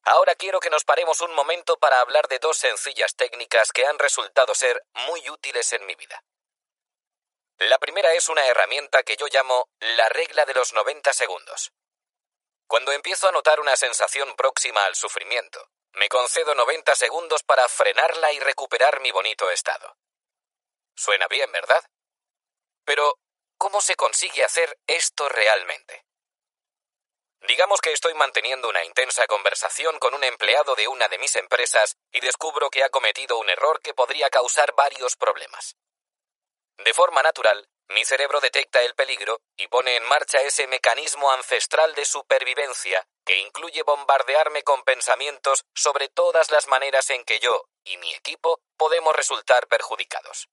Ahora 0.02 0.34
quiero 0.34 0.58
que 0.58 0.68
nos 0.68 0.82
paremos 0.82 1.20
un 1.20 1.32
momento 1.32 1.78
para 1.78 2.00
hablar 2.00 2.26
de 2.26 2.40
dos 2.40 2.56
sencillas 2.56 3.14
técnicas 3.14 3.70
que 3.70 3.86
han 3.86 4.00
resultado 4.00 4.52
ser 4.56 4.82
muy 5.06 5.30
útiles 5.30 5.72
en 5.74 5.86
mi 5.86 5.94
vida. 5.94 6.20
La 7.58 7.78
primera 7.78 8.12
es 8.14 8.28
una 8.28 8.44
herramienta 8.48 9.04
que 9.04 9.16
yo 9.16 9.28
llamo 9.28 9.68
la 9.78 10.08
regla 10.08 10.44
de 10.44 10.54
los 10.54 10.72
90 10.72 11.12
segundos. 11.12 11.70
Cuando 12.66 12.90
empiezo 12.90 13.28
a 13.28 13.32
notar 13.32 13.60
una 13.60 13.76
sensación 13.76 14.34
próxima 14.34 14.86
al 14.86 14.96
sufrimiento, 14.96 15.70
me 15.92 16.08
concedo 16.08 16.52
90 16.56 16.96
segundos 16.96 17.44
para 17.44 17.68
frenarla 17.68 18.32
y 18.32 18.40
recuperar 18.40 18.98
mi 18.98 19.12
bonito 19.12 19.48
estado. 19.50 19.96
Suena 20.96 21.28
bien, 21.28 21.50
¿verdad? 21.52 21.84
Pero, 22.84 23.18
¿cómo 23.58 23.80
se 23.80 23.96
consigue 23.96 24.44
hacer 24.44 24.78
esto 24.86 25.28
realmente? 25.28 26.04
Digamos 27.46 27.80
que 27.80 27.92
estoy 27.92 28.14
manteniendo 28.14 28.68
una 28.68 28.82
intensa 28.84 29.26
conversación 29.26 29.98
con 29.98 30.14
un 30.14 30.24
empleado 30.24 30.74
de 30.74 30.88
una 30.88 31.08
de 31.08 31.18
mis 31.18 31.36
empresas 31.36 31.96
y 32.10 32.20
descubro 32.20 32.70
que 32.70 32.82
ha 32.82 32.88
cometido 32.88 33.38
un 33.38 33.48
error 33.50 33.80
que 33.82 33.94
podría 33.94 34.30
causar 34.30 34.74
varios 34.74 35.16
problemas. 35.16 35.76
De 36.78 36.92
forma 36.92 37.22
natural, 37.22 37.68
mi 37.88 38.04
cerebro 38.04 38.40
detecta 38.40 38.80
el 38.82 38.94
peligro 38.94 39.40
y 39.56 39.68
pone 39.68 39.96
en 39.96 40.04
marcha 40.04 40.40
ese 40.40 40.66
mecanismo 40.66 41.30
ancestral 41.30 41.94
de 41.94 42.04
supervivencia 42.04 43.06
que 43.24 43.38
incluye 43.38 43.82
bombardearme 43.82 44.62
con 44.62 44.82
pensamientos 44.82 45.64
sobre 45.74 46.08
todas 46.08 46.50
las 46.50 46.66
maneras 46.66 47.10
en 47.10 47.24
que 47.24 47.38
yo 47.38 47.68
y 47.84 47.96
mi 47.98 48.12
equipo 48.14 48.60
podemos 48.76 49.14
resultar 49.14 49.68
perjudicados. 49.68 50.48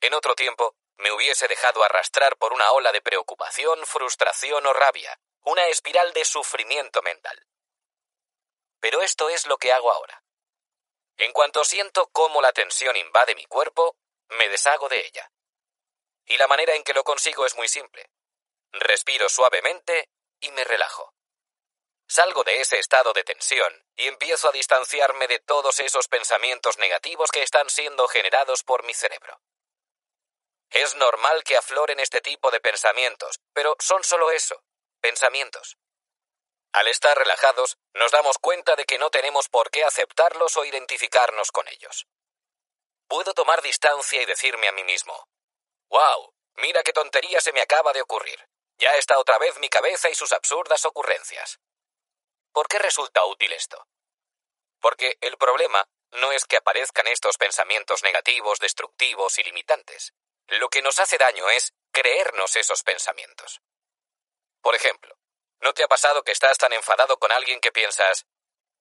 En 0.00 0.14
otro 0.14 0.34
tiempo, 0.34 0.76
me 0.98 1.12
hubiese 1.12 1.48
dejado 1.48 1.82
arrastrar 1.84 2.36
por 2.36 2.52
una 2.52 2.70
ola 2.72 2.92
de 2.92 3.00
preocupación, 3.00 3.84
frustración 3.86 4.66
o 4.66 4.72
rabia, 4.72 5.18
una 5.42 5.66
espiral 5.68 6.12
de 6.12 6.24
sufrimiento 6.24 7.02
mental. 7.02 7.46
Pero 8.80 9.02
esto 9.02 9.28
es 9.28 9.46
lo 9.46 9.58
que 9.58 9.72
hago 9.72 9.92
ahora. 9.92 10.22
En 11.16 11.32
cuanto 11.32 11.64
siento 11.64 12.08
cómo 12.12 12.42
la 12.42 12.52
tensión 12.52 12.96
invade 12.96 13.34
mi 13.34 13.46
cuerpo, 13.46 13.96
me 14.28 14.48
deshago 14.48 14.88
de 14.88 15.06
ella. 15.06 15.30
Y 16.26 16.36
la 16.36 16.48
manera 16.48 16.74
en 16.74 16.82
que 16.82 16.94
lo 16.94 17.04
consigo 17.04 17.46
es 17.46 17.54
muy 17.56 17.68
simple. 17.68 18.10
Respiro 18.72 19.28
suavemente 19.28 20.10
y 20.40 20.50
me 20.50 20.64
relajo. 20.64 21.14
Salgo 22.08 22.44
de 22.44 22.60
ese 22.60 22.78
estado 22.78 23.12
de 23.12 23.24
tensión 23.24 23.84
y 23.96 24.06
empiezo 24.06 24.48
a 24.48 24.52
distanciarme 24.52 25.26
de 25.26 25.40
todos 25.40 25.80
esos 25.80 26.08
pensamientos 26.08 26.78
negativos 26.78 27.30
que 27.30 27.42
están 27.42 27.68
siendo 27.70 28.06
generados 28.08 28.62
por 28.62 28.84
mi 28.84 28.94
cerebro. 28.94 29.40
Es 30.70 30.94
normal 30.96 31.44
que 31.44 31.56
afloren 31.56 32.00
este 32.00 32.20
tipo 32.20 32.50
de 32.50 32.60
pensamientos, 32.60 33.40
pero 33.52 33.76
son 33.78 34.02
solo 34.04 34.30
eso, 34.30 34.62
pensamientos. 35.00 35.76
Al 36.72 36.88
estar 36.88 37.16
relajados, 37.16 37.78
nos 37.94 38.10
damos 38.10 38.38
cuenta 38.38 38.76
de 38.76 38.84
que 38.84 38.98
no 38.98 39.10
tenemos 39.10 39.48
por 39.48 39.70
qué 39.70 39.84
aceptarlos 39.84 40.56
o 40.56 40.64
identificarnos 40.64 41.50
con 41.50 41.68
ellos. 41.68 42.06
Puedo 43.08 43.34
tomar 43.34 43.62
distancia 43.62 44.20
y 44.20 44.26
decirme 44.26 44.68
a 44.68 44.72
mí 44.72 44.84
mismo, 44.84 45.28
¡Wow! 45.88 46.34
Mira 46.56 46.82
qué 46.82 46.92
tontería 46.92 47.40
se 47.40 47.52
me 47.52 47.60
acaba 47.60 47.92
de 47.92 48.02
ocurrir. 48.02 48.48
Ya 48.78 48.90
está 48.90 49.18
otra 49.18 49.38
vez 49.38 49.58
mi 49.58 49.68
cabeza 49.68 50.10
y 50.10 50.14
sus 50.14 50.32
absurdas 50.32 50.84
ocurrencias. 50.84 51.60
¿Por 52.52 52.68
qué 52.68 52.78
resulta 52.78 53.24
útil 53.26 53.52
esto? 53.52 53.86
Porque 54.80 55.16
el 55.20 55.36
problema 55.38 55.88
no 56.12 56.32
es 56.32 56.44
que 56.44 56.56
aparezcan 56.56 57.06
estos 57.06 57.38
pensamientos 57.38 58.02
negativos, 58.02 58.58
destructivos 58.58 59.38
y 59.38 59.44
limitantes. 59.44 60.14
Lo 60.48 60.68
que 60.68 60.82
nos 60.82 60.98
hace 60.98 61.18
daño 61.18 61.48
es 61.50 61.74
creernos 61.90 62.56
esos 62.56 62.82
pensamientos. 62.82 63.60
Por 64.60 64.74
ejemplo, 64.74 65.16
¿no 65.60 65.72
te 65.72 65.82
ha 65.82 65.88
pasado 65.88 66.22
que 66.22 66.32
estás 66.32 66.58
tan 66.58 66.72
enfadado 66.72 67.18
con 67.18 67.32
alguien 67.32 67.60
que 67.60 67.72
piensas, 67.72 68.26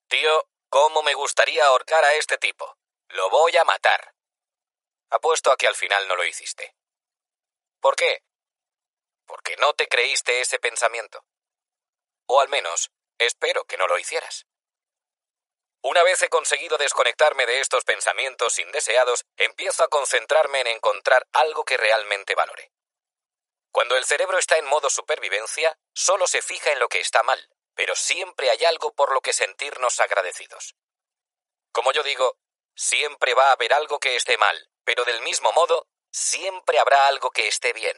tío, 0.07 0.49
¿cómo 0.69 1.01
me 1.03 1.13
gustaría 1.13 1.65
ahorcar 1.65 2.03
a 2.03 2.13
este 2.15 2.37
tipo? 2.37 2.77
Lo 3.09 3.29
voy 3.29 3.55
a 3.57 3.63
matar. 3.63 4.13
Apuesto 5.09 5.51
a 5.51 5.57
que 5.57 5.67
al 5.67 5.75
final 5.75 6.07
no 6.07 6.15
lo 6.15 6.25
hiciste. 6.25 6.75
¿Por 7.79 7.95
qué? 7.95 8.23
Porque 9.25 9.55
no 9.57 9.73
te 9.73 9.87
creíste 9.87 10.41
ese 10.41 10.59
pensamiento. 10.59 11.25
O 12.27 12.41
al 12.41 12.49
menos, 12.49 12.91
espero 13.17 13.65
que 13.65 13.77
no 13.77 13.87
lo 13.87 13.97
hicieras. 13.97 14.45
Una 15.87 16.01
vez 16.01 16.19
he 16.23 16.29
conseguido 16.29 16.79
desconectarme 16.79 17.45
de 17.45 17.59
estos 17.59 17.83
pensamientos 17.83 18.57
indeseados, 18.57 19.23
empiezo 19.37 19.83
a 19.83 19.87
concentrarme 19.87 20.61
en 20.61 20.65
encontrar 20.65 21.27
algo 21.31 21.63
que 21.63 21.77
realmente 21.77 22.33
valore. 22.33 22.71
Cuando 23.71 23.95
el 23.95 24.03
cerebro 24.03 24.39
está 24.39 24.57
en 24.57 24.65
modo 24.65 24.89
supervivencia, 24.89 25.77
solo 25.93 26.25
se 26.25 26.41
fija 26.41 26.71
en 26.71 26.79
lo 26.79 26.89
que 26.89 27.01
está 27.01 27.21
mal, 27.21 27.51
pero 27.75 27.95
siempre 27.95 28.49
hay 28.49 28.65
algo 28.65 28.95
por 28.95 29.13
lo 29.13 29.21
que 29.21 29.31
sentirnos 29.31 29.99
agradecidos. 29.99 30.73
Como 31.71 31.91
yo 31.91 32.01
digo, 32.01 32.39
siempre 32.73 33.35
va 33.35 33.49
a 33.49 33.51
haber 33.51 33.71
algo 33.71 33.99
que 33.99 34.15
esté 34.15 34.39
mal, 34.39 34.71
pero 34.85 35.05
del 35.05 35.21
mismo 35.21 35.51
modo, 35.51 35.87
siempre 36.11 36.79
habrá 36.79 37.05
algo 37.05 37.29
que 37.29 37.47
esté 37.47 37.73
bien. 37.73 37.95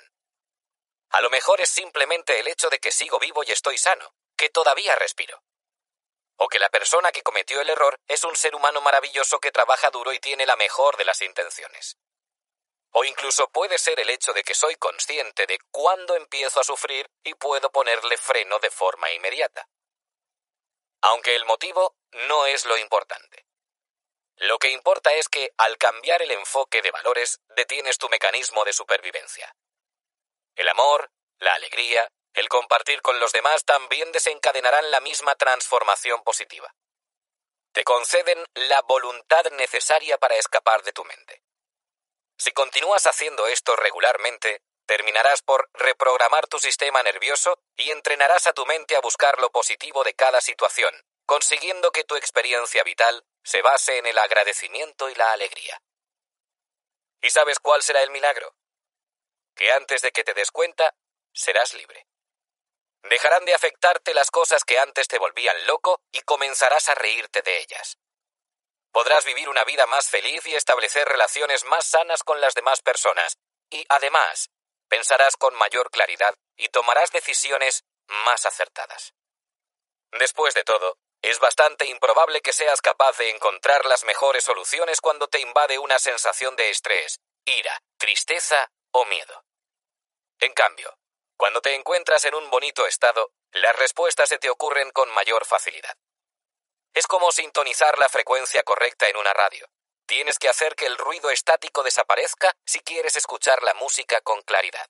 A 1.12 1.22
lo 1.22 1.30
mejor 1.30 1.62
es 1.62 1.70
simplemente 1.70 2.38
el 2.38 2.50
hecho 2.50 2.70
de 2.70 2.80
que 2.80 2.92
sigo 2.92 3.18
vivo 3.18 3.46
y 3.46 3.52
estoy 3.52 3.78
sano, 3.78 4.14
que 4.36 4.50
todavía 4.50 4.94
respiro. 4.98 5.42
O 6.38 6.48
que 6.48 6.60
la 6.60 6.70
persona 6.70 7.12
que 7.12 7.24
cometió 7.24 7.62
el 7.62 7.70
error 7.70 8.00
es 8.08 8.24
un 8.24 8.36
ser 8.36 8.56
humano 8.56 8.82
maravilloso 8.82 9.40
que 9.40 9.52
trabaja 9.52 9.90
duro 9.90 10.14
y 10.14 10.20
tiene 10.20 10.46
la 10.46 10.56
mejor 10.56 10.98
de 10.98 11.06
las 11.06 11.22
intenciones. 11.22 11.98
O 12.92 13.03
incluso 13.03 13.50
puede 13.50 13.78
ser 13.78 14.00
el 14.00 14.10
hecho 14.10 14.34
de 14.34 14.44
que 14.44 14.53
soy 14.53 14.76
consciente 14.76 15.46
de 15.46 15.60
cuándo 15.72 16.16
empiezo 16.16 16.60
a 16.60 16.64
sufrir 16.64 17.10
y 17.24 17.34
puedo 17.34 17.72
ponerle 17.72 18.18
freno 18.18 18.60
de 18.60 18.72
forma 18.72 19.12
inmediata. 19.12 19.68
Aunque 21.02 21.36
el 21.36 21.46
motivo 21.46 21.96
no 22.12 22.46
es 22.46 22.66
lo 22.66 22.78
importante. 22.78 23.46
Lo 24.38 24.60
que 24.60 24.72
importa 24.72 25.14
es 25.14 25.30
que 25.30 25.52
al 25.58 25.78
cambiar 25.78 26.22
el 26.22 26.32
enfoque 26.32 26.82
de 26.82 26.92
valores 26.92 27.40
detienes 27.56 27.98
tu 27.98 28.08
mecanismo 28.10 28.64
de 28.66 28.74
supervivencia. 28.74 29.56
El 30.56 30.70
amor, 30.70 31.12
la 31.40 31.53
alegría, 31.53 32.08
el 32.38 32.50
compartir 32.50 33.02
con 33.02 33.20
los 33.20 33.32
demás 33.32 33.66
también 33.66 34.12
desencadenarán 34.12 34.92
la 34.92 35.00
misma 35.00 35.34
transformación 35.34 36.24
positiva. 36.24 36.72
Te 37.72 37.84
conceden 37.84 38.46
la 38.53 38.80
voluntad 38.84 39.50
necesaria 39.53 40.20
para 40.20 40.36
escapar 40.36 40.84
de 40.84 40.94
tu 40.94 41.03
mente. 41.03 41.42
Si 42.38 42.52
continúas 42.52 43.08
haciendo 43.08 43.48
esto 43.48 43.76
regularmente, 43.76 44.62
terminarás 44.86 45.42
por 45.42 45.68
reprogramar 45.74 46.46
tu 46.46 46.60
sistema 46.60 47.02
nervioso 47.02 47.60
y 47.76 47.90
entrenarás 47.90 48.46
a 48.46 48.53
tu 48.53 48.68
mente 48.68 48.96
a 48.96 49.02
buscar 49.02 49.40
lo 49.42 49.50
positivo 49.50 50.03
de 50.03 50.14
cada 50.14 50.40
situación, 50.40 50.94
consiguiendo 51.26 51.92
que 51.92 52.03
tu 52.03 52.16
experiencia 52.18 52.84
vital 52.84 53.26
se 53.44 53.64
base 53.64 53.98
en 53.98 54.06
el 54.06 54.18
agradecimiento 54.20 55.10
y 55.10 55.16
la 55.16 55.32
alegría. 55.32 55.82
¿Y 57.20 57.32
sabes 57.32 57.58
cuál 57.58 57.82
será 57.82 58.03
el 58.03 58.12
milagro? 58.12 58.56
Que 59.56 59.72
antes 59.72 60.03
de 60.03 60.12
que 60.12 60.24
te 60.24 60.36
des 60.36 60.52
cuenta, 60.52 60.96
serás 61.34 61.74
libre. 61.74 62.06
Dejarán 63.10 63.46
de 63.46 63.54
afectarte 63.54 64.14
las 64.14 64.32
cosas 64.32 64.64
que 64.64 64.80
antes 64.80 65.08
te 65.08 65.18
volvían 65.18 65.66
loco 65.66 66.02
y 66.12 66.22
comenzarás 66.22 66.90
a 66.90 66.96
reírte 66.96 67.42
de 67.42 67.60
ellas. 67.60 67.98
Podrás 68.92 69.24
vivir 69.26 69.48
una 69.48 69.64
vida 69.64 69.86
más 69.86 70.10
feliz 70.10 70.46
y 70.46 70.56
establecer 70.56 71.08
relaciones 71.08 71.64
más 71.66 71.86
sanas 71.86 72.24
con 72.24 72.42
las 72.42 72.54
demás 72.54 72.82
personas. 72.82 73.38
Y 73.70 73.86
además, 73.90 74.50
pensarás 74.90 75.38
con 75.38 75.56
mayor 75.56 75.90
claridad 75.92 76.36
y 76.58 76.70
tomarás 76.70 77.12
decisiones 77.12 77.86
más 78.08 78.46
acertadas. 78.46 79.14
Después 80.12 80.54
de 80.54 80.64
todo, 80.64 80.98
es 81.22 81.40
bastante 81.40 81.86
improbable 81.88 82.42
que 82.42 82.54
seas 82.54 82.82
capaz 82.82 83.18
de 83.18 83.30
encontrar 83.30 83.86
las 83.86 84.04
mejores 84.04 84.44
soluciones 84.44 85.02
cuando 85.02 85.28
te 85.28 85.40
invade 85.40 85.80
una 85.80 86.00
sensación 86.00 86.56
de 86.56 86.70
estrés, 86.70 87.20
ira, 87.46 87.82
tristeza 87.98 88.72
o 88.92 89.06
miedo. 89.06 89.44
En 90.40 90.54
cambio, 90.54 90.98
cuando 91.38 91.62
te 91.62 91.76
encuentras 91.76 92.26
en 92.26 92.34
un 92.34 92.50
bonito 92.50 92.88
estado, 92.88 93.32
las 93.52 93.76
respuestas 93.76 94.28
se 94.28 94.40
te 94.40 94.50
ocurren 94.50 94.90
con 94.92 95.10
mayor 95.12 95.46
facilidad. 95.46 95.96
Es 96.94 97.06
como 97.06 97.32
sintonizar 97.32 98.00
la 98.00 98.10
frecuencia 98.10 98.64
correcta 98.64 99.08
en 99.08 99.18
una 99.18 99.34
radio. 99.34 99.68
Tienes 100.08 100.40
que 100.40 100.50
hacer 100.50 100.76
que 100.76 100.88
el 100.88 100.98
ruido 100.98 101.30
estático 101.30 101.84
desaparezca 101.84 102.56
si 102.66 102.80
quieres 102.80 103.16
escuchar 103.16 103.62
la 103.62 103.76
música 103.76 104.20
con 104.22 104.42
claridad. 104.42 104.88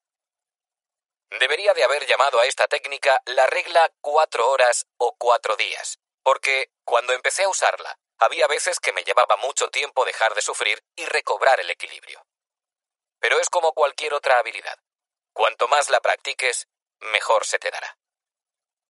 Debería 1.39 1.73
de 1.73 1.83
haber 1.83 2.05
llamado 2.05 2.39
a 2.39 2.45
esta 2.45 2.67
técnica 2.67 3.21
la 3.25 3.45
regla 3.47 3.91
cuatro 3.99 4.49
horas 4.49 4.87
o 4.97 5.17
cuatro 5.17 5.57
días, 5.57 5.99
porque 6.23 6.71
cuando 6.85 7.11
empecé 7.11 7.43
a 7.43 7.49
usarla, 7.49 7.99
había 8.19 8.47
veces 8.47 8.79
que 8.79 8.93
me 8.93 9.03
llevaba 9.03 9.35
mucho 9.35 9.67
tiempo 9.69 10.05
dejar 10.05 10.33
de 10.33 10.41
sufrir 10.41 10.81
y 10.95 11.05
recobrar 11.05 11.59
el 11.59 11.69
equilibrio. 11.69 12.25
Pero 13.19 13.39
es 13.39 13.49
como 13.49 13.73
cualquier 13.73 14.13
otra 14.13 14.39
habilidad. 14.39 14.79
Cuanto 15.37 15.67
más 15.67 15.91
la 15.91 16.01
practiques, 16.01 16.67
mejor 16.99 17.45
se 17.45 17.59
te 17.59 17.69
dará. 17.69 17.95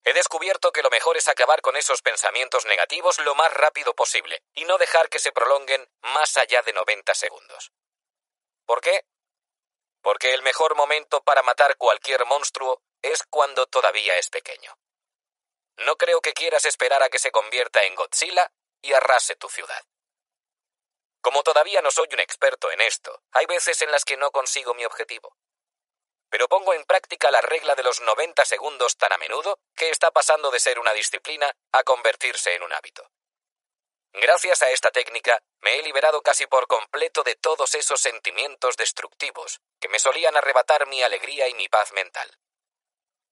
He 0.06 0.14
descubierto 0.14 0.72
que 0.72 0.82
lo 0.82 0.90
mejor 0.90 1.18
es 1.18 1.28
acabar 1.28 1.60
con 1.60 1.76
esos 1.76 2.02
pensamientos 2.02 2.66
negativos 2.66 3.20
lo 3.20 3.36
más 3.36 3.54
rápido 3.54 3.94
posible 3.94 4.42
y 4.54 4.64
no 4.64 4.78
dejar 4.78 5.10
que 5.10 5.20
se 5.20 5.34
prolonguen 5.34 5.92
más 6.04 6.38
allá 6.38 6.62
de 6.62 6.72
90 6.72 7.14
segundos. 7.16 7.74
¿Por 8.66 8.80
qué? 8.80 9.04
Porque 10.02 10.34
el 10.34 10.42
mejor 10.42 10.78
momento 10.78 11.22
para 11.22 11.44
matar 11.44 11.76
cualquier 11.76 12.26
monstruo 12.26 12.82
es 13.02 13.24
cuando 13.24 13.68
todavía 13.68 14.16
es 14.16 14.30
pequeño. 14.30 14.80
No 15.80 15.98
creo 15.98 16.22
que 16.22 16.32
quieras 16.32 16.64
esperar 16.64 17.04
a 17.04 17.10
que 17.10 17.20
se 17.20 17.32
convierta 17.32 17.84
en 17.84 17.94
Godzilla 17.96 18.54
y 18.82 18.94
arrase 18.94 19.36
tu 19.36 19.50
ciudad. 19.50 19.84
Como 21.20 21.44
todavía 21.44 21.82
no 21.82 21.92
soy 21.92 22.08
un 22.14 22.22
experto 22.22 22.72
en 22.72 22.80
esto, 22.80 23.22
hay 23.34 23.48
veces 23.48 23.82
en 23.82 23.92
las 23.92 24.06
que 24.06 24.16
no 24.16 24.32
consigo 24.32 24.74
mi 24.76 24.86
objetivo. 24.86 25.36
Pero 26.30 26.48
pongo 26.48 26.74
en 26.74 26.84
práctica 26.86 27.32
la 27.32 27.42
regla 27.42 27.76
de 27.76 27.84
los 27.84 28.02
90 28.02 28.44
segundos 28.46 28.98
tan 28.98 29.14
a 29.14 29.18
menudo 29.18 29.60
que 29.76 29.90
está 29.90 30.12
pasando 30.12 30.52
de 30.52 30.60
ser 30.60 30.80
una 30.80 30.94
disciplina 30.94 31.52
a 31.72 31.84
convertirse 31.84 32.54
en 32.56 32.64
un 32.64 32.74
hábito. 32.74 33.10
Gracias 34.14 34.62
a 34.64 34.70
esta 34.70 34.92
técnica 34.92 35.42
me 35.60 35.78
he 35.78 35.84
liberado 35.84 36.22
casi 36.22 36.48
por 36.48 36.68
completo 36.68 37.24
de 37.24 37.36
todos 37.36 37.76
esos 37.76 38.02
sentimientos 38.02 38.76
destructivos 38.76 39.62
que 39.80 39.90
me 39.90 40.00
solían 40.00 40.36
arrebatar 40.36 40.88
mi 40.88 41.04
alegría 41.04 41.48
y 41.48 41.54
mi 41.54 41.70
paz 41.70 41.92
mental. 41.94 42.30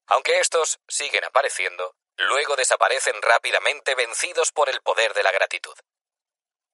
Aunque 0.08 0.40
estos 0.40 0.80
siguen 0.88 1.24
apareciendo, 1.24 1.96
luego 2.18 2.56
desaparecen 2.56 3.20
rápidamente 3.22 3.96
vencidos 3.96 4.52
por 4.52 4.70
el 4.70 4.82
poder 4.82 5.14
de 5.14 5.24
la 5.24 5.32
gratitud. 5.32 5.76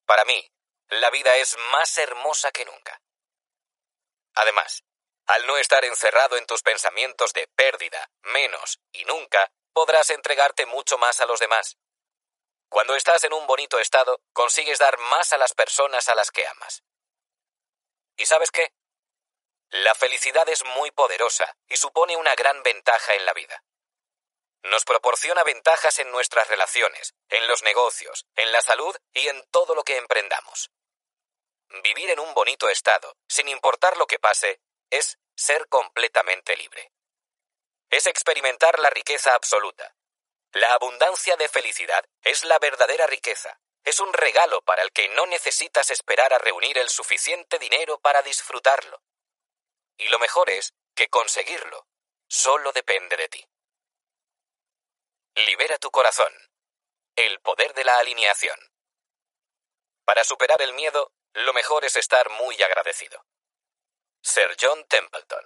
Para 0.04 0.24
mí, 0.24 0.50
la 0.88 1.10
vida 1.10 1.36
es 1.36 1.56
más 1.70 1.96
hermosa 1.96 2.50
que 2.52 2.66
nunca. 2.66 3.00
Además, 4.34 4.84
al 5.32 5.46
no 5.46 5.56
estar 5.56 5.82
encerrado 5.86 6.36
en 6.36 6.44
tus 6.44 6.62
pensamientos 6.62 7.32
de 7.32 7.48
pérdida, 7.56 8.10
menos 8.20 8.80
y 8.92 9.06
nunca, 9.06 9.50
podrás 9.72 10.10
entregarte 10.10 10.66
mucho 10.66 10.98
más 10.98 11.20
a 11.20 11.26
los 11.26 11.40
demás. 11.40 11.78
Cuando 12.68 12.94
estás 12.94 13.24
en 13.24 13.32
un 13.32 13.46
bonito 13.46 13.78
estado, 13.78 14.20
consigues 14.34 14.78
dar 14.78 14.98
más 14.98 15.32
a 15.32 15.38
las 15.38 15.54
personas 15.54 16.10
a 16.10 16.14
las 16.14 16.30
que 16.30 16.46
amas. 16.46 16.82
¿Y 18.18 18.26
sabes 18.26 18.50
qué? 18.50 18.74
La 19.70 19.94
felicidad 19.94 20.46
es 20.50 20.66
muy 20.76 20.90
poderosa 20.90 21.56
y 21.66 21.78
supone 21.78 22.14
una 22.18 22.34
gran 22.34 22.62
ventaja 22.62 23.14
en 23.14 23.24
la 23.24 23.32
vida. 23.32 23.64
Nos 24.64 24.84
proporciona 24.84 25.44
ventajas 25.44 25.98
en 25.98 26.10
nuestras 26.10 26.46
relaciones, 26.48 27.14
en 27.30 27.48
los 27.48 27.62
negocios, 27.62 28.26
en 28.36 28.52
la 28.52 28.60
salud 28.60 28.94
y 29.14 29.28
en 29.28 29.42
todo 29.50 29.74
lo 29.74 29.82
que 29.82 29.96
emprendamos. 29.96 30.70
Vivir 31.82 32.10
en 32.10 32.20
un 32.20 32.34
bonito 32.34 32.68
estado, 32.68 33.16
sin 33.26 33.48
importar 33.48 33.96
lo 33.96 34.06
que 34.06 34.18
pase, 34.18 34.60
es 34.90 35.18
ser 35.34 35.68
completamente 35.68 36.56
libre. 36.56 36.92
Es 37.90 38.06
experimentar 38.06 38.78
la 38.78 38.90
riqueza 38.90 39.34
absoluta. 39.34 39.94
La 40.52 40.72
abundancia 40.74 41.36
de 41.36 41.48
felicidad 41.48 42.04
es 42.22 42.44
la 42.44 42.58
verdadera 42.58 43.06
riqueza. 43.06 43.60
Es 43.84 44.00
un 44.00 44.12
regalo 44.12 44.62
para 44.62 44.82
el 44.82 44.92
que 44.92 45.08
no 45.08 45.26
necesitas 45.26 45.90
esperar 45.90 46.32
a 46.32 46.38
reunir 46.38 46.78
el 46.78 46.88
suficiente 46.88 47.58
dinero 47.58 47.98
para 48.00 48.22
disfrutarlo. 48.22 49.02
Y 49.96 50.08
lo 50.08 50.18
mejor 50.18 50.50
es 50.50 50.74
que 50.94 51.08
conseguirlo 51.08 51.86
solo 52.28 52.72
depende 52.72 53.16
de 53.16 53.28
ti. 53.28 53.46
Libera 55.34 55.78
tu 55.78 55.90
corazón. 55.90 56.32
El 57.16 57.40
poder 57.40 57.74
de 57.74 57.84
la 57.84 57.98
alineación. 57.98 58.58
Para 60.04 60.24
superar 60.24 60.60
el 60.62 60.72
miedo, 60.72 61.12
lo 61.34 61.52
mejor 61.52 61.84
es 61.84 61.96
estar 61.96 62.30
muy 62.30 62.60
agradecido. 62.62 63.24
Sir 64.24 64.54
John 64.60 64.84
Templeton. 64.86 65.44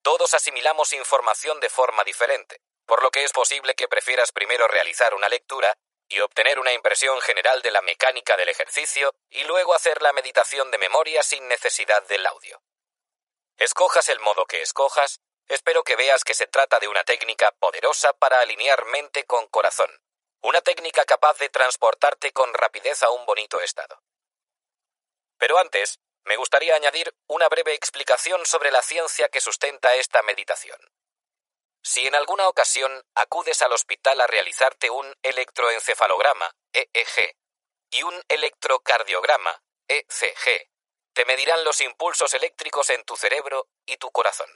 Todos 0.01 0.33
asimilamos 0.33 0.93
información 0.93 1.59
de 1.59 1.69
forma 1.69 2.03
diferente, 2.03 2.61
por 2.85 3.03
lo 3.03 3.11
que 3.11 3.23
es 3.23 3.31
posible 3.31 3.75
que 3.75 3.87
prefieras 3.87 4.31
primero 4.31 4.67
realizar 4.67 5.13
una 5.13 5.29
lectura 5.29 5.73
y 6.07 6.19
obtener 6.19 6.59
una 6.59 6.73
impresión 6.73 7.19
general 7.21 7.61
de 7.61 7.71
la 7.71 7.81
mecánica 7.81 8.37
del 8.37 8.49
ejercicio 8.49 9.13
y 9.29 9.43
luego 9.45 9.73
hacer 9.73 10.01
la 10.01 10.13
meditación 10.13 10.71
de 10.71 10.77
memoria 10.77 11.23
sin 11.23 11.47
necesidad 11.47 12.03
del 12.07 12.25
audio. 12.25 12.61
Escojas 13.57 14.09
el 14.09 14.19
modo 14.19 14.45
que 14.45 14.61
escojas, 14.61 15.21
Espero 15.47 15.83
que 15.83 15.95
veas 15.95 16.23
que 16.23 16.33
se 16.33 16.47
trata 16.47 16.79
de 16.79 16.87
una 16.87 17.03
técnica 17.03 17.51
poderosa 17.59 18.13
para 18.13 18.39
alinear 18.39 18.85
mente 18.85 19.25
con 19.25 19.47
corazón, 19.47 19.89
una 20.41 20.61
técnica 20.61 21.03
capaz 21.05 21.37
de 21.37 21.49
transportarte 21.49 22.31
con 22.31 22.53
rapidez 22.53 23.03
a 23.03 23.09
un 23.09 23.25
bonito 23.25 23.59
estado. 23.59 24.01
Pero 25.37 25.57
antes, 25.57 25.99
me 26.25 26.37
gustaría 26.37 26.75
añadir 26.75 27.13
una 27.27 27.49
breve 27.49 27.73
explicación 27.73 28.45
sobre 28.45 28.71
la 28.71 28.81
ciencia 28.81 29.29
que 29.29 29.41
sustenta 29.41 29.95
esta 29.95 30.21
meditación. 30.23 30.79
Si 31.81 32.07
en 32.07 32.15
alguna 32.15 32.47
ocasión 32.47 33.03
acudes 33.13 33.61
al 33.61 33.73
hospital 33.73 34.21
a 34.21 34.27
realizarte 34.27 34.89
un 34.89 35.13
electroencefalograma, 35.21 36.55
EEG, 36.71 37.35
y 37.93 38.03
un 38.03 38.23
electrocardiograma, 38.27 39.61
ECG, 39.87 40.69
te 41.13 41.25
medirán 41.25 41.63
los 41.63 41.79
impulsos 41.81 42.33
eléctricos 42.33 42.89
en 42.89 43.03
tu 43.03 43.15
cerebro 43.15 43.67
y 43.85 43.97
tu 43.97 44.09
corazón. 44.11 44.49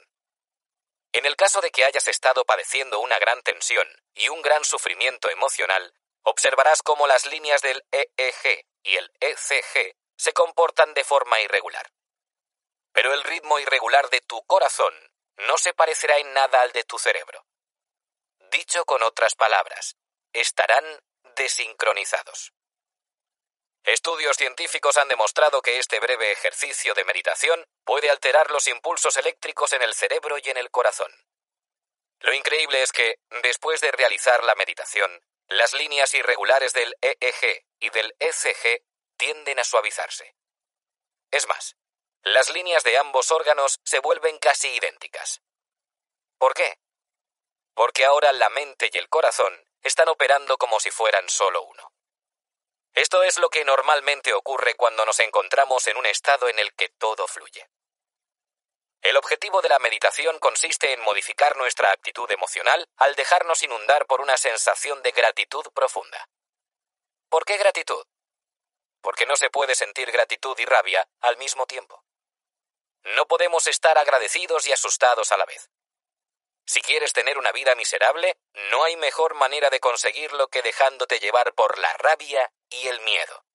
En 1.12 1.24
el 1.24 1.36
caso 1.36 1.60
de 1.60 1.70
que 1.70 1.84
hayas 1.84 2.08
estado 2.08 2.44
padeciendo 2.44 2.98
una 2.98 3.18
gran 3.18 3.42
tensión 3.42 3.86
y 4.14 4.28
un 4.28 4.42
gran 4.42 4.64
sufrimiento 4.64 5.30
emocional, 5.30 5.94
observarás 6.22 6.82
cómo 6.82 7.06
las 7.06 7.26
líneas 7.26 7.62
del 7.62 7.84
EEG 7.92 8.66
y 8.82 8.96
el 8.96 9.12
ECG 9.20 9.97
se 10.18 10.32
comportan 10.32 10.92
de 10.92 11.04
forma 11.04 11.40
irregular. 11.40 11.90
Pero 12.92 13.14
el 13.14 13.22
ritmo 13.22 13.58
irregular 13.58 14.10
de 14.10 14.20
tu 14.20 14.44
corazón 14.44 14.92
no 15.36 15.56
se 15.56 15.72
parecerá 15.72 16.18
en 16.18 16.32
nada 16.34 16.60
al 16.60 16.72
de 16.72 16.84
tu 16.84 16.98
cerebro. 16.98 17.46
Dicho 18.50 18.84
con 18.84 19.02
otras 19.02 19.34
palabras, 19.36 19.96
estarán 20.32 20.84
desincronizados. 21.36 22.52
Estudios 23.84 24.36
científicos 24.36 24.96
han 24.96 25.08
demostrado 25.08 25.62
que 25.62 25.78
este 25.78 26.00
breve 26.00 26.32
ejercicio 26.32 26.94
de 26.94 27.04
meditación 27.04 27.64
puede 27.84 28.10
alterar 28.10 28.50
los 28.50 28.66
impulsos 28.66 29.16
eléctricos 29.16 29.72
en 29.72 29.82
el 29.82 29.94
cerebro 29.94 30.36
y 30.42 30.50
en 30.50 30.56
el 30.56 30.70
corazón. 30.70 31.10
Lo 32.20 32.34
increíble 32.34 32.82
es 32.82 32.90
que, 32.90 33.20
después 33.42 33.80
de 33.80 33.92
realizar 33.92 34.42
la 34.42 34.56
meditación, 34.56 35.22
las 35.46 35.72
líneas 35.72 36.12
irregulares 36.14 36.72
del 36.72 36.94
EEG 37.00 37.64
y 37.78 37.90
del 37.90 38.14
ECG 38.18 38.82
tienden 39.18 39.58
a 39.58 39.64
suavizarse. 39.64 40.34
Es 41.30 41.46
más, 41.46 41.76
las 42.22 42.48
líneas 42.50 42.82
de 42.84 42.96
ambos 42.96 43.30
órganos 43.30 43.80
se 43.84 43.98
vuelven 43.98 44.38
casi 44.38 44.68
idénticas. 44.68 45.42
¿Por 46.38 46.54
qué? 46.54 46.78
Porque 47.74 48.06
ahora 48.06 48.32
la 48.32 48.48
mente 48.48 48.90
y 48.92 48.96
el 48.96 49.08
corazón 49.08 49.64
están 49.82 50.08
operando 50.08 50.56
como 50.56 50.80
si 50.80 50.90
fueran 50.90 51.28
solo 51.28 51.62
uno. 51.62 51.92
Esto 52.94 53.22
es 53.22 53.38
lo 53.38 53.50
que 53.50 53.64
normalmente 53.64 54.32
ocurre 54.32 54.74
cuando 54.74 55.04
nos 55.04 55.20
encontramos 55.20 55.86
en 55.86 55.96
un 55.96 56.06
estado 56.06 56.48
en 56.48 56.58
el 56.58 56.72
que 56.74 56.88
todo 56.88 57.26
fluye. 57.28 57.68
El 59.02 59.16
objetivo 59.16 59.62
de 59.62 59.68
la 59.68 59.78
meditación 59.78 60.38
consiste 60.40 60.92
en 60.92 61.00
modificar 61.02 61.56
nuestra 61.56 61.92
actitud 61.92 62.28
emocional 62.32 62.88
al 62.96 63.14
dejarnos 63.14 63.62
inundar 63.62 64.06
por 64.06 64.20
una 64.20 64.36
sensación 64.36 65.02
de 65.02 65.12
gratitud 65.12 65.64
profunda. 65.72 66.28
¿Por 67.28 67.44
qué 67.44 67.56
gratitud? 67.58 68.04
Porque 69.08 69.24
no 69.24 69.36
se 69.36 69.48
puede 69.48 69.74
sentir 69.74 70.12
gratitud 70.12 70.54
y 70.58 70.66
rabia 70.66 71.08
al 71.20 71.38
mismo 71.38 71.66
tiempo. 71.66 72.04
No 73.04 73.26
podemos 73.26 73.66
estar 73.66 73.96
agradecidos 73.96 74.66
y 74.66 74.72
asustados 74.72 75.32
a 75.32 75.38
la 75.38 75.46
vez. 75.46 75.70
Si 76.66 76.82
quieres 76.82 77.14
tener 77.14 77.38
una 77.38 77.50
vida 77.50 77.74
miserable, 77.74 78.36
no 78.70 78.84
hay 78.84 78.96
mejor 78.96 79.32
manera 79.32 79.70
de 79.70 79.80
conseguirlo 79.80 80.48
que 80.48 80.60
dejándote 80.60 81.20
llevar 81.20 81.54
por 81.54 81.78
la 81.78 81.90
rabia 81.94 82.52
y 82.68 82.86
el 82.88 83.00
miedo. 83.00 83.46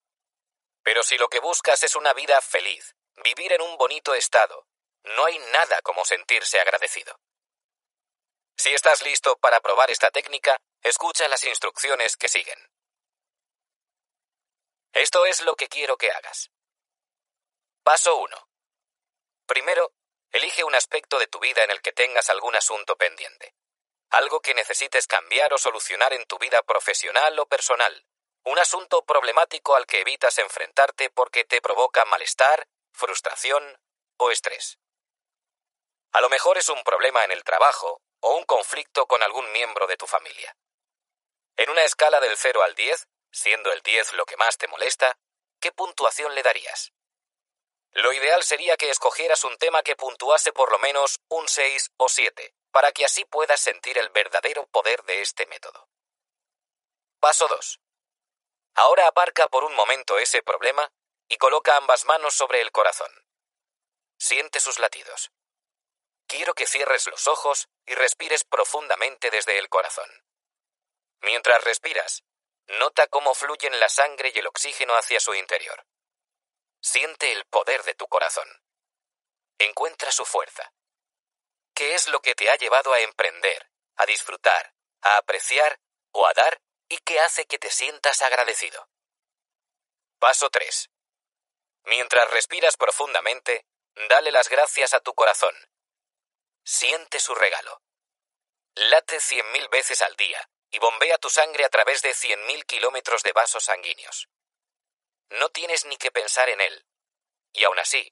Pero 0.81 1.03
si 1.03 1.19
lo 1.19 1.27
que 1.29 1.39
buscas 1.39 1.83
es 1.83 1.95
una 1.95 2.13
vida 2.13 2.41
feliz, 2.41 2.95
vivir 3.17 3.53
en 3.53 3.61
un 3.61 3.77
bonito 3.77 4.15
estado, 4.15 4.65
no 5.03 5.23
hay 5.25 5.37
nada 5.37 5.83
como 5.83 6.03
sentirse 6.03 6.59
agradecido. 6.59 7.19
Si 8.57 8.73
estás 8.73 9.03
listo 9.03 9.37
para 9.37 9.61
probar 9.61 9.91
esta 9.91 10.09
técnica, 10.09 10.59
escucha 10.81 11.27
las 11.27 11.43
instrucciones 11.43 12.17
que 12.17 12.27
siguen. 12.27 12.72
Esto 14.93 15.25
es 15.25 15.41
lo 15.41 15.55
que 15.55 15.67
quiero 15.69 15.97
que 15.97 16.11
hagas. 16.11 16.51
Paso 17.83 18.15
1. 18.17 18.47
Primero, 19.47 19.91
elige 20.31 20.63
un 20.63 20.75
aspecto 20.75 21.17
de 21.17 21.25
tu 21.25 21.39
vida 21.39 21.63
en 21.63 21.71
el 21.71 21.81
que 21.81 21.93
tengas 21.93 22.29
algún 22.29 22.55
asunto 22.55 22.95
pendiente. 22.95 23.55
Algo 24.11 24.39
que 24.41 24.53
necesites 24.53 25.07
cambiar 25.07 25.51
o 25.51 25.57
solucionar 25.57 26.13
en 26.13 26.25
tu 26.25 26.37
vida 26.37 26.61
profesional 26.61 27.37
o 27.39 27.47
personal. 27.47 28.05
Un 28.43 28.59
asunto 28.59 29.03
problemático 29.03 29.75
al 29.75 29.87
que 29.87 30.01
evitas 30.01 30.37
enfrentarte 30.37 31.09
porque 31.09 31.43
te 31.43 31.59
provoca 31.59 32.05
malestar, 32.05 32.67
frustración 32.91 33.81
o 34.17 34.29
estrés. 34.29 34.77
A 36.11 36.21
lo 36.21 36.29
mejor 36.29 36.59
es 36.59 36.69
un 36.69 36.83
problema 36.83 37.23
en 37.23 37.31
el 37.31 37.43
trabajo 37.43 38.03
o 38.19 38.35
un 38.35 38.43
conflicto 38.43 39.07
con 39.07 39.23
algún 39.23 39.51
miembro 39.51 39.87
de 39.87 39.97
tu 39.97 40.05
familia. 40.05 40.55
En 41.57 41.71
una 41.71 41.83
escala 41.83 42.19
del 42.19 42.37
0 42.37 42.61
al 42.61 42.75
10, 42.75 43.07
siendo 43.33 43.71
el 43.71 43.81
10 43.81 44.13
lo 44.13 44.25
que 44.25 44.37
más 44.37 44.57
te 44.57 44.67
molesta, 44.67 45.17
¿qué 45.59 45.71
puntuación 45.71 46.33
le 46.35 46.43
darías? 46.43 46.93
Lo 47.91 48.13
ideal 48.13 48.43
sería 48.43 48.77
que 48.77 48.89
escogieras 48.89 49.43
un 49.43 49.57
tema 49.57 49.83
que 49.83 49.95
puntuase 49.95 50.53
por 50.53 50.71
lo 50.71 50.79
menos 50.79 51.19
un 51.27 51.47
6 51.47 51.91
o 51.97 52.07
7, 52.07 52.55
para 52.71 52.91
que 52.91 53.05
así 53.05 53.25
puedas 53.25 53.59
sentir 53.59 53.97
el 53.97 54.09
verdadero 54.09 54.65
poder 54.67 55.03
de 55.03 55.21
este 55.21 55.45
método. 55.47 55.89
Paso 57.19 57.47
2. 57.47 57.79
Ahora 58.75 59.07
aparca 59.07 59.47
por 59.47 59.63
un 59.63 59.75
momento 59.75 60.17
ese 60.17 60.41
problema 60.41 60.91
y 61.27 61.37
coloca 61.37 61.77
ambas 61.77 62.05
manos 62.05 62.33
sobre 62.33 62.61
el 62.61 62.71
corazón. 62.71 63.11
Siente 64.17 64.59
sus 64.59 64.79
latidos. 64.79 65.31
Quiero 66.27 66.53
que 66.53 66.65
cierres 66.65 67.07
los 67.07 67.27
ojos 67.27 67.67
y 67.85 67.93
respires 67.93 68.43
profundamente 68.43 69.29
desde 69.29 69.59
el 69.59 69.69
corazón. 69.69 70.09
Mientras 71.21 71.63
respiras, 71.63 72.23
nota 72.67 73.07
cómo 73.07 73.33
fluyen 73.33 73.79
la 73.79 73.89
sangre 73.89 74.31
y 74.33 74.39
el 74.39 74.47
oxígeno 74.47 74.95
hacia 74.95 75.19
su 75.19 75.33
interior. 75.33 75.85
Siente 76.81 77.31
el 77.31 77.45
poder 77.45 77.83
de 77.83 77.95
tu 77.95 78.07
corazón. 78.07 78.47
Encuentra 79.57 80.11
su 80.11 80.25
fuerza. 80.25 80.73
¿Qué 81.73 81.95
es 81.95 82.07
lo 82.07 82.21
que 82.21 82.35
te 82.35 82.49
ha 82.49 82.55
llevado 82.55 82.93
a 82.93 82.99
emprender, 82.99 83.71
a 83.95 84.05
disfrutar, 84.05 84.73
a 85.01 85.17
apreciar 85.17 85.79
o 86.11 86.27
a 86.27 86.33
dar 86.33 86.61
y 86.89 86.97
que 86.99 87.19
hace 87.19 87.45
que 87.45 87.59
te 87.59 87.69
sientas 87.69 88.21
agradecido? 88.21 88.89
Paso 90.19 90.49
3. 90.49 90.89
Mientras 91.85 92.29
respiras 92.31 92.77
profundamente, 92.77 93.65
dale 94.09 94.31
las 94.31 94.49
gracias 94.49 94.93
a 94.93 94.99
tu 94.99 95.13
corazón. 95.13 95.55
Siente 96.63 97.19
su 97.19 97.35
regalo. 97.35 97.81
Late 98.75 99.19
cien 99.19 99.51
mil 99.51 99.67
veces 99.69 100.01
al 100.01 100.15
día 100.15 100.49
y 100.73 100.79
bombea 100.79 101.19
tu 101.19 101.29
sangre 101.29 101.65
a 101.65 101.69
través 101.69 102.01
de 102.01 102.15
cien 102.15 102.43
mil 102.47 102.65
kilómetros 102.65 103.21
de 103.21 103.31
vasos 103.31 103.63
sanguíneos. 103.63 104.27
No 105.29 105.49
tienes 105.49 105.85
ni 105.85 105.97
que 105.97 106.11
pensar 106.11 106.49
en 106.49 106.59
Él. 106.61 106.85
Y 107.53 107.63
aún 107.63 107.77
así, 107.77 108.11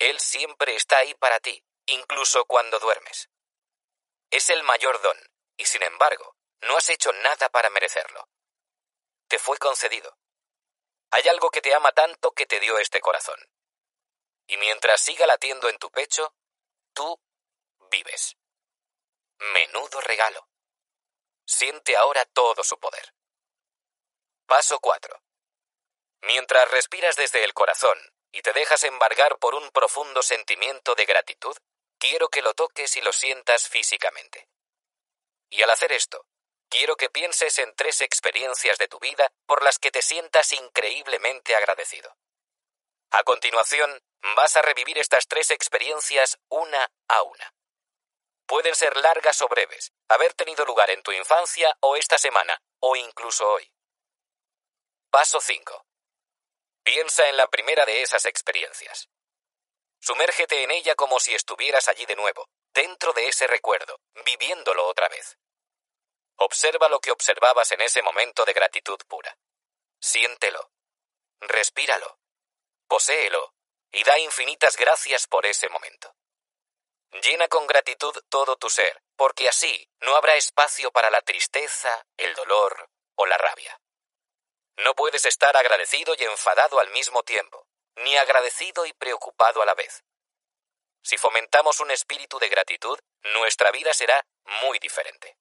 Él 0.00 0.18
siempre 0.18 0.74
está 0.74 0.98
ahí 0.98 1.14
para 1.14 1.38
ti, 1.38 1.64
incluso 1.86 2.44
cuando 2.46 2.80
duermes. 2.80 3.30
Es 4.32 4.50
el 4.50 4.64
mayor 4.64 5.00
don, 5.02 5.16
y 5.56 5.66
sin 5.66 5.84
embargo, 5.84 6.36
no 6.62 6.76
has 6.76 6.88
hecho 6.90 7.12
nada 7.12 7.48
para 7.48 7.70
merecerlo. 7.70 8.28
Te 9.28 9.38
fue 9.38 9.56
concedido. 9.58 10.18
Hay 11.12 11.28
algo 11.28 11.50
que 11.50 11.62
te 11.62 11.72
ama 11.74 11.92
tanto 11.92 12.32
que 12.32 12.46
te 12.46 12.58
dio 12.58 12.76
este 12.78 13.00
corazón. 13.00 13.38
Y 14.48 14.56
mientras 14.56 15.00
siga 15.00 15.28
latiendo 15.28 15.68
en 15.68 15.78
tu 15.78 15.92
pecho, 15.92 16.34
tú 16.92 17.20
vives. 17.88 18.36
Menudo 19.38 20.00
regalo. 20.00 20.49
Siente 21.50 21.96
ahora 21.96 22.24
todo 22.26 22.62
su 22.62 22.78
poder. 22.78 23.12
Paso 24.46 24.78
4. 24.78 25.20
Mientras 26.22 26.70
respiras 26.70 27.16
desde 27.16 27.42
el 27.42 27.54
corazón 27.54 27.98
y 28.30 28.40
te 28.42 28.52
dejas 28.52 28.84
embargar 28.84 29.36
por 29.38 29.56
un 29.56 29.68
profundo 29.72 30.22
sentimiento 30.22 30.94
de 30.94 31.06
gratitud, 31.06 31.56
quiero 31.98 32.28
que 32.28 32.40
lo 32.40 32.54
toques 32.54 32.96
y 32.96 33.00
lo 33.00 33.12
sientas 33.12 33.68
físicamente. 33.68 34.48
Y 35.50 35.60
al 35.62 35.70
hacer 35.70 35.90
esto, 35.90 36.24
quiero 36.68 36.94
que 36.94 37.10
pienses 37.10 37.58
en 37.58 37.74
tres 37.74 38.00
experiencias 38.00 38.78
de 38.78 38.86
tu 38.86 39.00
vida 39.00 39.32
por 39.44 39.64
las 39.64 39.80
que 39.80 39.90
te 39.90 40.02
sientas 40.02 40.52
increíblemente 40.52 41.56
agradecido. 41.56 42.16
A 43.10 43.24
continuación, 43.24 44.00
vas 44.36 44.56
a 44.56 44.62
revivir 44.62 44.98
estas 44.98 45.26
tres 45.26 45.50
experiencias 45.50 46.38
una 46.48 46.92
a 47.08 47.22
una. 47.22 47.52
Pueden 48.50 48.74
ser 48.74 48.96
largas 48.96 49.40
o 49.42 49.48
breves, 49.48 49.92
haber 50.08 50.34
tenido 50.34 50.64
lugar 50.64 50.90
en 50.90 51.04
tu 51.04 51.12
infancia 51.12 51.72
o 51.78 51.94
esta 51.94 52.18
semana, 52.18 52.60
o 52.80 52.96
incluso 52.96 53.48
hoy. 53.48 53.70
Paso 55.08 55.40
5. 55.40 55.86
Piensa 56.82 57.28
en 57.28 57.36
la 57.36 57.46
primera 57.46 57.86
de 57.86 58.02
esas 58.02 58.26
experiencias. 58.26 59.08
Sumérgete 60.00 60.64
en 60.64 60.72
ella 60.72 60.96
como 60.96 61.20
si 61.20 61.32
estuvieras 61.32 61.86
allí 61.86 62.06
de 62.06 62.16
nuevo, 62.16 62.48
dentro 62.74 63.12
de 63.12 63.28
ese 63.28 63.46
recuerdo, 63.46 64.00
viviéndolo 64.24 64.84
otra 64.88 65.08
vez. 65.08 65.38
Observa 66.34 66.88
lo 66.88 66.98
que 66.98 67.12
observabas 67.12 67.70
en 67.70 67.82
ese 67.82 68.02
momento 68.02 68.44
de 68.44 68.52
gratitud 68.52 68.98
pura. 69.06 69.38
Siéntelo. 70.00 70.72
Respíralo. 71.38 72.18
Poséelo 72.88 73.54
y 73.92 74.02
da 74.02 74.18
infinitas 74.18 74.76
gracias 74.76 75.28
por 75.28 75.46
ese 75.46 75.68
momento. 75.68 76.16
Llena 77.12 77.48
con 77.48 77.66
gratitud 77.66 78.14
todo 78.28 78.56
tu 78.56 78.70
ser, 78.70 79.02
porque 79.16 79.48
así 79.48 79.88
no 80.00 80.14
habrá 80.16 80.36
espacio 80.36 80.92
para 80.92 81.10
la 81.10 81.20
tristeza, 81.22 82.06
el 82.16 82.34
dolor 82.34 82.88
o 83.16 83.26
la 83.26 83.36
rabia. 83.36 83.80
No 84.76 84.94
puedes 84.94 85.26
estar 85.26 85.56
agradecido 85.56 86.14
y 86.18 86.24
enfadado 86.24 86.78
al 86.78 86.90
mismo 86.90 87.22
tiempo, 87.22 87.66
ni 87.96 88.16
agradecido 88.16 88.86
y 88.86 88.92
preocupado 88.92 89.60
a 89.60 89.66
la 89.66 89.74
vez. 89.74 90.04
Si 91.02 91.18
fomentamos 91.18 91.80
un 91.80 91.90
espíritu 91.90 92.38
de 92.38 92.48
gratitud, 92.48 92.98
nuestra 93.34 93.70
vida 93.72 93.92
será 93.92 94.24
muy 94.62 94.78
diferente. 94.78 95.36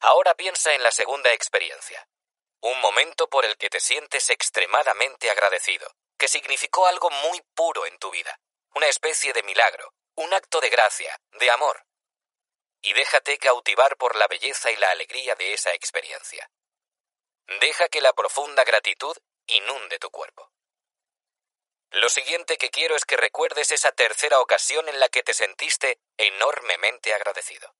Ahora 0.00 0.34
piensa 0.34 0.74
en 0.74 0.82
la 0.82 0.90
segunda 0.90 1.32
experiencia, 1.32 2.06
un 2.60 2.78
momento 2.80 3.28
por 3.28 3.44
el 3.44 3.56
que 3.56 3.70
te 3.70 3.80
sientes 3.80 4.28
extremadamente 4.30 5.30
agradecido, 5.30 5.90
que 6.18 6.28
significó 6.28 6.86
algo 6.86 7.08
muy 7.10 7.40
puro 7.54 7.86
en 7.86 7.98
tu 7.98 8.10
vida, 8.10 8.38
una 8.74 8.88
especie 8.88 9.32
de 9.32 9.42
milagro, 9.42 9.92
un 10.16 10.32
acto 10.34 10.60
de 10.60 10.70
gracia, 10.70 11.20
de 11.38 11.50
amor. 11.50 11.86
Y 12.82 12.92
déjate 12.92 13.38
cautivar 13.38 13.96
por 13.96 14.16
la 14.16 14.26
belleza 14.26 14.70
y 14.70 14.76
la 14.76 14.90
alegría 14.90 15.34
de 15.34 15.52
esa 15.52 15.72
experiencia. 15.74 16.50
Deja 17.60 17.88
que 17.88 18.00
la 18.00 18.12
profunda 18.12 18.64
gratitud 18.64 19.16
inunde 19.46 19.98
tu 19.98 20.10
cuerpo. 20.10 20.50
Lo 21.90 22.08
siguiente 22.08 22.58
que 22.58 22.70
quiero 22.70 22.96
es 22.96 23.04
que 23.04 23.16
recuerdes 23.16 23.70
esa 23.70 23.92
tercera 23.92 24.40
ocasión 24.40 24.88
en 24.88 24.98
la 24.98 25.08
que 25.08 25.22
te 25.22 25.32
sentiste 25.32 26.00
enormemente 26.16 27.14
agradecido. 27.14 27.74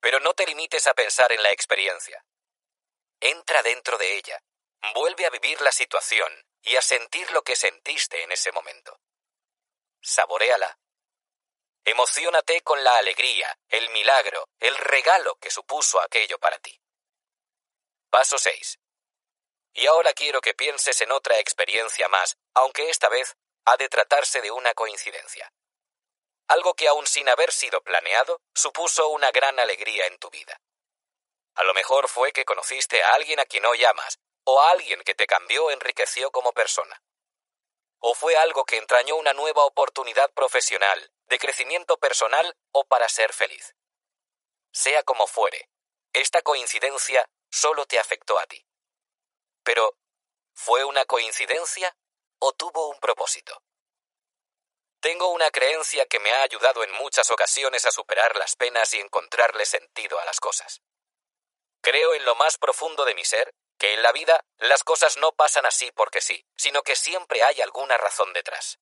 Pero 0.00 0.20
no 0.20 0.34
te 0.34 0.46
limites 0.46 0.86
a 0.86 0.94
pensar 0.94 1.32
en 1.32 1.42
la 1.42 1.52
experiencia. 1.52 2.24
Entra 3.20 3.62
dentro 3.62 3.96
de 3.96 4.16
ella, 4.16 4.42
vuelve 4.94 5.26
a 5.26 5.30
vivir 5.30 5.60
la 5.60 5.72
situación 5.72 6.30
y 6.62 6.76
a 6.76 6.82
sentir 6.82 7.30
lo 7.30 7.42
que 7.42 7.56
sentiste 7.56 8.22
en 8.22 8.32
ese 8.32 8.52
momento. 8.52 8.98
Saboréala. 10.02 10.78
Emocionate 11.86 12.62
con 12.62 12.82
la 12.82 12.96
alegría, 12.96 13.58
el 13.68 13.90
milagro, 13.90 14.48
el 14.58 14.74
regalo 14.74 15.36
que 15.36 15.50
supuso 15.50 16.00
aquello 16.00 16.38
para 16.38 16.58
ti. 16.58 16.80
Paso 18.08 18.38
6. 18.38 18.78
Y 19.74 19.86
ahora 19.86 20.14
quiero 20.14 20.40
que 20.40 20.54
pienses 20.54 21.02
en 21.02 21.12
otra 21.12 21.38
experiencia 21.38 22.08
más, 22.08 22.38
aunque 22.54 22.88
esta 22.88 23.10
vez 23.10 23.36
ha 23.66 23.76
de 23.76 23.90
tratarse 23.90 24.40
de 24.40 24.50
una 24.50 24.72
coincidencia. 24.72 25.52
Algo 26.48 26.72
que 26.72 26.88
aun 26.88 27.06
sin 27.06 27.28
haber 27.28 27.52
sido 27.52 27.82
planeado, 27.82 28.40
supuso 28.54 29.08
una 29.08 29.30
gran 29.30 29.60
alegría 29.60 30.06
en 30.06 30.18
tu 30.18 30.30
vida. 30.30 30.58
A 31.54 31.64
lo 31.64 31.74
mejor 31.74 32.08
fue 32.08 32.32
que 32.32 32.46
conociste 32.46 33.02
a 33.02 33.12
alguien 33.12 33.40
a 33.40 33.44
quien 33.44 33.66
hoy 33.66 33.84
amas, 33.84 34.18
o 34.44 34.58
a 34.62 34.70
alguien 34.70 35.02
que 35.02 35.14
te 35.14 35.26
cambió 35.26 35.66
o 35.66 35.70
enriqueció 35.70 36.30
como 36.30 36.52
persona. 36.52 37.02
O 37.98 38.14
fue 38.14 38.36
algo 38.36 38.64
que 38.64 38.78
entrañó 38.78 39.16
una 39.16 39.34
nueva 39.34 39.64
oportunidad 39.64 40.30
profesional, 40.32 41.10
de 41.26 41.38
crecimiento 41.38 41.98
personal 41.98 42.56
o 42.72 42.84
para 42.84 43.08
ser 43.08 43.32
feliz. 43.32 43.74
Sea 44.72 45.02
como 45.02 45.26
fuere, 45.26 45.70
esta 46.12 46.42
coincidencia 46.42 47.28
solo 47.50 47.86
te 47.86 47.98
afectó 47.98 48.38
a 48.38 48.46
ti. 48.46 48.64
Pero, 49.62 49.96
¿fue 50.52 50.84
una 50.84 51.04
coincidencia 51.04 51.96
o 52.38 52.52
tuvo 52.52 52.88
un 52.88 52.98
propósito? 53.00 53.62
Tengo 55.00 55.28
una 55.28 55.50
creencia 55.50 56.06
que 56.06 56.18
me 56.18 56.32
ha 56.32 56.42
ayudado 56.42 56.82
en 56.82 56.92
muchas 56.92 57.30
ocasiones 57.30 57.84
a 57.84 57.92
superar 57.92 58.36
las 58.36 58.56
penas 58.56 58.94
y 58.94 59.00
encontrarle 59.00 59.66
sentido 59.66 60.18
a 60.18 60.24
las 60.24 60.40
cosas. 60.40 60.82
Creo 61.82 62.14
en 62.14 62.24
lo 62.24 62.34
más 62.34 62.56
profundo 62.56 63.04
de 63.04 63.14
mi 63.14 63.24
ser 63.24 63.54
que 63.78 63.92
en 63.92 64.02
la 64.02 64.12
vida 64.12 64.44
las 64.56 64.82
cosas 64.82 65.18
no 65.18 65.32
pasan 65.32 65.66
así 65.66 65.92
porque 65.92 66.22
sí, 66.22 66.46
sino 66.56 66.82
que 66.82 66.96
siempre 66.96 67.42
hay 67.42 67.60
alguna 67.60 67.98
razón 67.98 68.32
detrás. 68.32 68.78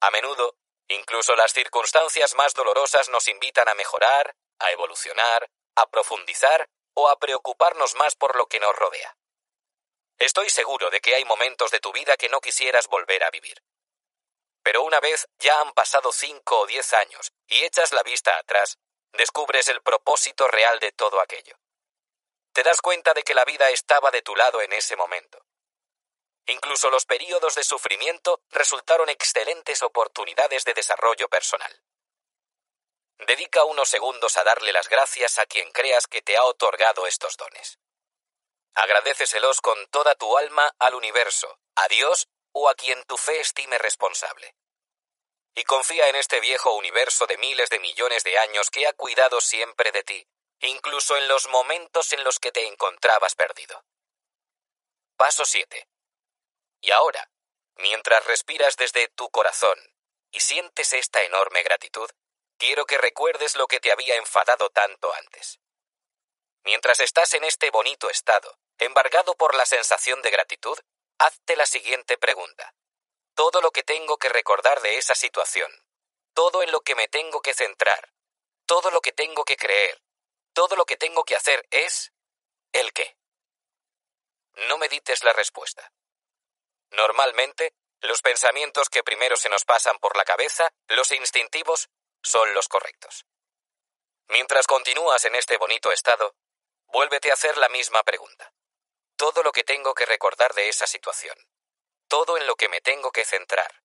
A 0.00 0.10
menudo, 0.10 0.56
incluso 0.94 1.34
las 1.36 1.52
circunstancias 1.52 2.34
más 2.34 2.54
dolorosas 2.54 3.08
nos 3.08 3.28
invitan 3.28 3.68
a 3.68 3.74
mejorar, 3.74 4.34
a 4.58 4.70
evolucionar, 4.70 5.50
a 5.76 5.86
profundizar 5.88 6.68
o 6.94 7.08
a 7.08 7.18
preocuparnos 7.18 7.94
más 7.94 8.14
por 8.14 8.36
lo 8.36 8.46
que 8.46 8.60
nos 8.60 8.74
rodea. 8.76 9.16
Estoy 10.18 10.50
seguro 10.50 10.90
de 10.90 11.00
que 11.00 11.14
hay 11.14 11.24
momentos 11.24 11.70
de 11.70 11.80
tu 11.80 11.92
vida 11.92 12.16
que 12.16 12.28
no 12.28 12.40
quisieras 12.40 12.88
volver 12.88 13.24
a 13.24 13.30
vivir. 13.30 13.62
Pero 14.62 14.82
una 14.82 15.00
vez 15.00 15.28
ya 15.38 15.60
han 15.60 15.72
pasado 15.72 16.12
cinco 16.12 16.60
o 16.60 16.66
diez 16.66 16.92
años 16.92 17.32
y 17.46 17.64
echas 17.64 17.92
la 17.92 18.02
vista 18.02 18.36
atrás, 18.36 18.78
descubres 19.12 19.68
el 19.68 19.80
propósito 19.82 20.46
real 20.48 20.78
de 20.78 20.92
todo 20.92 21.20
aquello. 21.20 21.56
Te 22.52 22.62
das 22.62 22.82
cuenta 22.82 23.14
de 23.14 23.22
que 23.22 23.34
la 23.34 23.44
vida 23.44 23.70
estaba 23.70 24.10
de 24.10 24.22
tu 24.22 24.36
lado 24.36 24.60
en 24.60 24.72
ese 24.72 24.96
momento. 24.96 25.42
Incluso 26.46 26.90
los 26.90 27.04
períodos 27.04 27.54
de 27.54 27.64
sufrimiento 27.64 28.42
resultaron 28.50 29.08
excelentes 29.08 29.82
oportunidades 29.82 30.64
de 30.64 30.74
desarrollo 30.74 31.28
personal. 31.28 31.82
Dedica 33.26 33.64
unos 33.64 33.88
segundos 33.88 34.36
a 34.36 34.44
darle 34.44 34.72
las 34.72 34.88
gracias 34.88 35.38
a 35.38 35.46
quien 35.46 35.70
creas 35.72 36.06
que 36.06 36.22
te 36.22 36.36
ha 36.36 36.44
otorgado 36.44 37.06
estos 37.06 37.36
dones. 37.36 37.78
Agradeceselos 38.74 39.60
con 39.60 39.86
toda 39.88 40.14
tu 40.14 40.38
alma 40.38 40.74
al 40.78 40.94
universo, 40.94 41.58
a 41.74 41.86
Dios 41.88 42.28
o 42.52 42.68
a 42.68 42.74
quien 42.74 43.04
tu 43.04 43.16
fe 43.16 43.40
estime 43.40 43.78
responsable. 43.78 44.54
Y 45.54 45.64
confía 45.64 46.08
en 46.08 46.16
este 46.16 46.40
viejo 46.40 46.74
universo 46.74 47.26
de 47.26 47.36
miles 47.36 47.68
de 47.70 47.80
millones 47.80 48.24
de 48.24 48.38
años 48.38 48.70
que 48.70 48.86
ha 48.86 48.92
cuidado 48.92 49.40
siempre 49.40 49.92
de 49.92 50.02
ti, 50.02 50.26
incluso 50.60 51.16
en 51.16 51.28
los 51.28 51.48
momentos 51.48 52.12
en 52.12 52.24
los 52.24 52.38
que 52.38 52.52
te 52.52 52.66
encontrabas 52.66 53.34
perdido. 53.34 53.84
Paso 55.16 55.44
7. 55.44 55.88
Y 56.80 56.92
ahora, 56.92 57.30
mientras 57.76 58.24
respiras 58.26 58.76
desde 58.76 59.08
tu 59.08 59.30
corazón 59.30 59.78
y 60.30 60.40
sientes 60.40 60.92
esta 60.92 61.22
enorme 61.22 61.62
gratitud, 61.62 62.10
quiero 62.56 62.86
que 62.86 62.98
recuerdes 62.98 63.56
lo 63.56 63.66
que 63.66 63.80
te 63.80 63.92
había 63.92 64.16
enfadado 64.16 64.70
tanto 64.70 65.12
antes. 65.14 65.60
Mientras 66.64 67.00
estás 67.00 67.34
en 67.34 67.44
este 67.44 67.70
bonito 67.70 68.10
estado, 68.10 68.58
embargado 68.78 69.34
por 69.34 69.54
la 69.54 69.66
sensación 69.66 70.22
de 70.22 70.30
gratitud, 70.30 70.78
hazte 71.18 71.56
la 71.56 71.66
siguiente 71.66 72.18
pregunta. 72.18 72.74
Todo 73.34 73.60
lo 73.60 73.70
que 73.70 73.82
tengo 73.82 74.18
que 74.18 74.28
recordar 74.28 74.80
de 74.82 74.98
esa 74.98 75.14
situación, 75.14 75.70
todo 76.34 76.62
en 76.62 76.70
lo 76.72 76.80
que 76.80 76.94
me 76.94 77.08
tengo 77.08 77.40
que 77.40 77.54
centrar, 77.54 78.12
todo 78.66 78.90
lo 78.90 79.00
que 79.00 79.12
tengo 79.12 79.44
que 79.44 79.56
creer, 79.56 80.02
todo 80.52 80.76
lo 80.76 80.84
que 80.84 80.96
tengo 80.96 81.24
que 81.24 81.36
hacer 81.36 81.66
es 81.70 82.12
el 82.72 82.92
qué. 82.92 83.16
No 84.68 84.78
medites 84.78 85.24
la 85.24 85.32
respuesta. 85.32 85.92
Normalmente, 86.90 87.72
los 88.00 88.22
pensamientos 88.22 88.88
que 88.88 89.02
primero 89.02 89.36
se 89.36 89.48
nos 89.48 89.64
pasan 89.64 89.98
por 89.98 90.16
la 90.16 90.24
cabeza, 90.24 90.70
los 90.88 91.12
instintivos, 91.12 91.88
son 92.22 92.54
los 92.54 92.68
correctos. 92.68 93.26
Mientras 94.28 94.66
continúas 94.66 95.24
en 95.24 95.34
este 95.34 95.56
bonito 95.56 95.90
estado, 95.92 96.34
vuélvete 96.86 97.30
a 97.30 97.34
hacer 97.34 97.56
la 97.56 97.68
misma 97.68 98.02
pregunta 98.02 98.52
todo 99.20 99.42
lo 99.42 99.52
que 99.52 99.64
tengo 99.64 99.92
que 99.92 100.06
recordar 100.06 100.54
de 100.54 100.70
esa 100.70 100.86
situación, 100.86 101.36
todo 102.08 102.38
en 102.38 102.46
lo 102.46 102.56
que 102.56 102.70
me 102.70 102.80
tengo 102.80 103.12
que 103.12 103.26
centrar, 103.26 103.82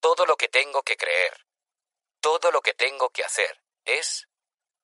todo 0.00 0.26
lo 0.26 0.36
que 0.36 0.48
tengo 0.48 0.82
que 0.82 0.98
creer, 0.98 1.46
todo 2.20 2.52
lo 2.52 2.60
que 2.60 2.74
tengo 2.74 3.08
que 3.08 3.24
hacer 3.24 3.62
es 3.86 4.28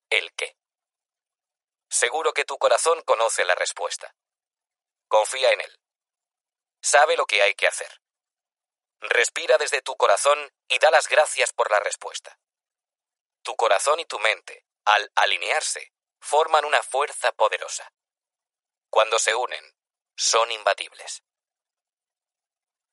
el 0.09 0.33
qué. 0.33 0.57
Seguro 1.91 2.33
que 2.33 2.43
tu 2.43 2.57
corazón 2.57 3.03
conoce 3.03 3.45
la 3.45 3.53
respuesta. 3.53 4.15
Confía 5.07 5.49
en 5.49 5.61
él. 5.61 5.79
Sabe 6.83 7.15
lo 7.15 7.25
que 7.25 7.41
hay 7.41 7.53
que 7.55 7.65
hacer. 7.65 8.01
Respira 8.99 9.57
desde 9.57 9.81
tu 9.81 9.95
corazón 9.95 10.53
y 10.67 10.79
da 10.79 10.91
las 10.91 11.07
gracias 11.07 11.53
por 11.53 11.71
la 11.71 11.79
respuesta. 11.79 12.37
Tu 13.41 13.55
corazón 13.55 14.01
y 14.01 14.05
tu 14.05 14.19
mente, 14.19 14.65
al 14.85 15.09
alinearse, 15.15 15.93
forman 16.19 16.65
una 16.65 16.83
fuerza 16.83 17.31
poderosa. 17.31 17.89
Cuando 18.89 19.17
se 19.17 19.33
unen, 19.33 19.75
son 20.15 20.51
imbatibles. 20.51 21.23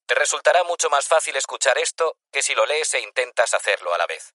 Te 0.07 0.15
resultará 0.15 0.63
mucho 0.65 0.89
más 0.89 1.09
fácil 1.09 1.37
escuchar 1.37 1.77
esto 1.79 2.17
que 2.31 2.43
si 2.43 2.55
lo 2.55 2.67
lees 2.67 2.95
e 2.95 3.01
intentas 3.01 3.55
hacerlo 3.55 3.93
a 3.93 3.99
la 3.99 4.07
vez. 4.07 4.35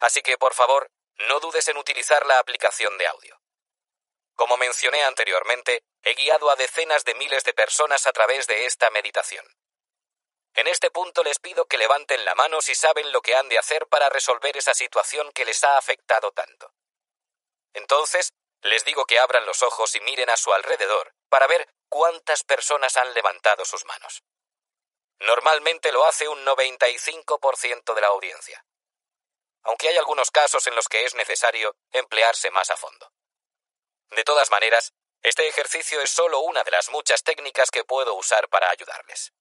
Así 0.00 0.22
que, 0.22 0.38
por 0.38 0.54
favor, 0.54 0.90
no 1.28 1.40
dudes 1.40 1.68
en 1.68 1.76
utilizar 1.76 2.24
la 2.26 2.38
aplicación 2.38 2.96
de 2.98 3.06
audio. 3.06 3.40
Como 4.36 4.58
mencioné 4.58 5.02
anteriormente, 5.02 5.82
he 6.02 6.14
guiado 6.14 6.50
a 6.50 6.56
decenas 6.56 7.04
de 7.04 7.14
miles 7.14 7.42
de 7.44 7.54
personas 7.54 8.06
a 8.06 8.12
través 8.12 8.46
de 8.46 8.66
esta 8.66 8.90
meditación. 8.90 9.46
En 10.54 10.68
este 10.68 10.90
punto 10.90 11.24
les 11.24 11.38
pido 11.38 11.66
que 11.66 11.78
levanten 11.78 12.24
la 12.24 12.34
mano 12.34 12.60
si 12.60 12.74
saben 12.74 13.12
lo 13.12 13.22
que 13.22 13.34
han 13.34 13.48
de 13.48 13.58
hacer 13.58 13.86
para 13.88 14.08
resolver 14.08 14.56
esa 14.56 14.74
situación 14.74 15.32
que 15.32 15.44
les 15.44 15.64
ha 15.64 15.78
afectado 15.78 16.32
tanto. 16.32 16.72
Entonces, 17.72 18.32
les 18.62 18.84
digo 18.84 19.04
que 19.06 19.18
abran 19.18 19.46
los 19.46 19.62
ojos 19.62 19.94
y 19.96 20.00
miren 20.00 20.30
a 20.30 20.36
su 20.36 20.52
alrededor 20.52 21.14
para 21.28 21.46
ver 21.46 21.68
cuántas 21.88 22.42
personas 22.42 22.96
han 22.96 23.12
levantado 23.14 23.64
sus 23.64 23.84
manos. 23.84 24.22
Normalmente 25.18 25.92
lo 25.92 26.04
hace 26.04 26.28
un 26.28 26.44
95% 26.44 27.94
de 27.94 28.00
la 28.00 28.08
audiencia, 28.08 28.64
aunque 29.62 29.88
hay 29.88 29.96
algunos 29.96 30.30
casos 30.30 30.66
en 30.66 30.74
los 30.74 30.88
que 30.88 31.04
es 31.04 31.14
necesario 31.14 31.74
emplearse 31.90 32.50
más 32.50 32.70
a 32.70 32.76
fondo. 32.76 33.10
De 34.10 34.24
todas 34.24 34.50
maneras, 34.50 34.94
este 35.22 35.48
ejercicio 35.48 36.00
es 36.00 36.10
solo 36.10 36.40
una 36.40 36.62
de 36.62 36.70
las 36.70 36.90
muchas 36.90 37.22
técnicas 37.22 37.70
que 37.70 37.84
puedo 37.84 38.14
usar 38.14 38.48
para 38.48 38.70
ayudarles. 38.70 39.32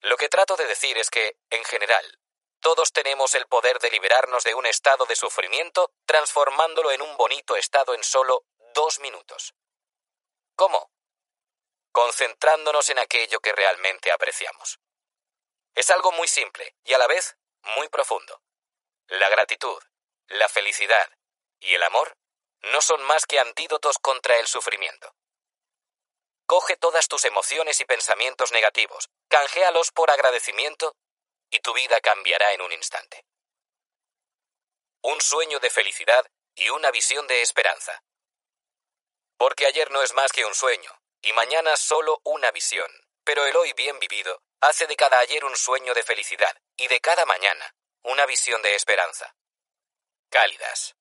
Lo 0.00 0.16
que 0.16 0.28
trato 0.28 0.56
de 0.56 0.66
decir 0.66 0.98
es 0.98 1.10
que, 1.10 1.38
en 1.50 1.64
general, 1.64 2.20
todos 2.60 2.92
tenemos 2.92 3.34
el 3.34 3.46
poder 3.46 3.78
de 3.78 3.90
liberarnos 3.90 4.44
de 4.44 4.54
un 4.54 4.64
estado 4.64 5.04
de 5.06 5.16
sufrimiento 5.16 5.92
transformándolo 6.06 6.92
en 6.92 7.02
un 7.02 7.16
bonito 7.16 7.56
estado 7.56 7.94
en 7.94 8.02
solo 8.02 8.46
dos 8.74 9.00
minutos. 9.00 9.54
¿Cómo? 10.56 10.90
Concentrándonos 11.92 12.88
en 12.88 12.98
aquello 12.98 13.40
que 13.40 13.52
realmente 13.52 14.10
apreciamos. 14.10 14.80
Es 15.74 15.90
algo 15.90 16.12
muy 16.12 16.28
simple 16.28 16.74
y 16.84 16.94
a 16.94 16.98
la 16.98 17.06
vez 17.06 17.36
muy 17.76 17.88
profundo. 17.88 18.40
La 19.08 19.28
gratitud, 19.28 19.82
la 20.28 20.48
felicidad 20.48 21.10
y 21.60 21.74
el 21.74 21.82
amor 21.82 22.16
no 22.72 22.80
son 22.80 23.02
más 23.02 23.26
que 23.26 23.38
antídotos 23.38 23.98
contra 23.98 24.38
el 24.38 24.46
sufrimiento. 24.46 25.14
Coge 26.46 26.76
todas 26.76 27.08
tus 27.08 27.24
emociones 27.24 27.80
y 27.80 27.84
pensamientos 27.84 28.52
negativos, 28.52 29.08
canjéalos 29.28 29.90
por 29.92 30.10
agradecimiento 30.10 30.94
y 31.50 31.60
tu 31.60 31.72
vida 31.72 32.00
cambiará 32.00 32.52
en 32.52 32.60
un 32.60 32.72
instante. 32.72 33.24
Un 35.02 35.20
sueño 35.20 35.60
de 35.60 35.70
felicidad 35.70 36.26
y 36.54 36.68
una 36.70 36.90
visión 36.90 37.26
de 37.26 37.42
esperanza. 37.42 38.02
Porque 39.36 39.66
ayer 39.66 39.90
no 39.90 40.02
es 40.02 40.12
más 40.14 40.32
que 40.32 40.44
un 40.44 40.54
sueño, 40.54 40.90
y 41.22 41.32
mañana 41.32 41.76
solo 41.76 42.20
una 42.24 42.50
visión, 42.50 42.90
pero 43.24 43.46
el 43.46 43.56
hoy 43.56 43.72
bien 43.72 43.98
vivido 43.98 44.42
hace 44.60 44.86
de 44.86 44.96
cada 44.96 45.18
ayer 45.18 45.44
un 45.44 45.56
sueño 45.56 45.94
de 45.94 46.02
felicidad, 46.02 46.56
y 46.76 46.88
de 46.88 47.00
cada 47.00 47.24
mañana 47.24 47.74
una 48.02 48.26
visión 48.26 48.60
de 48.62 48.74
esperanza. 48.74 49.34
Cálidas. 50.28 50.94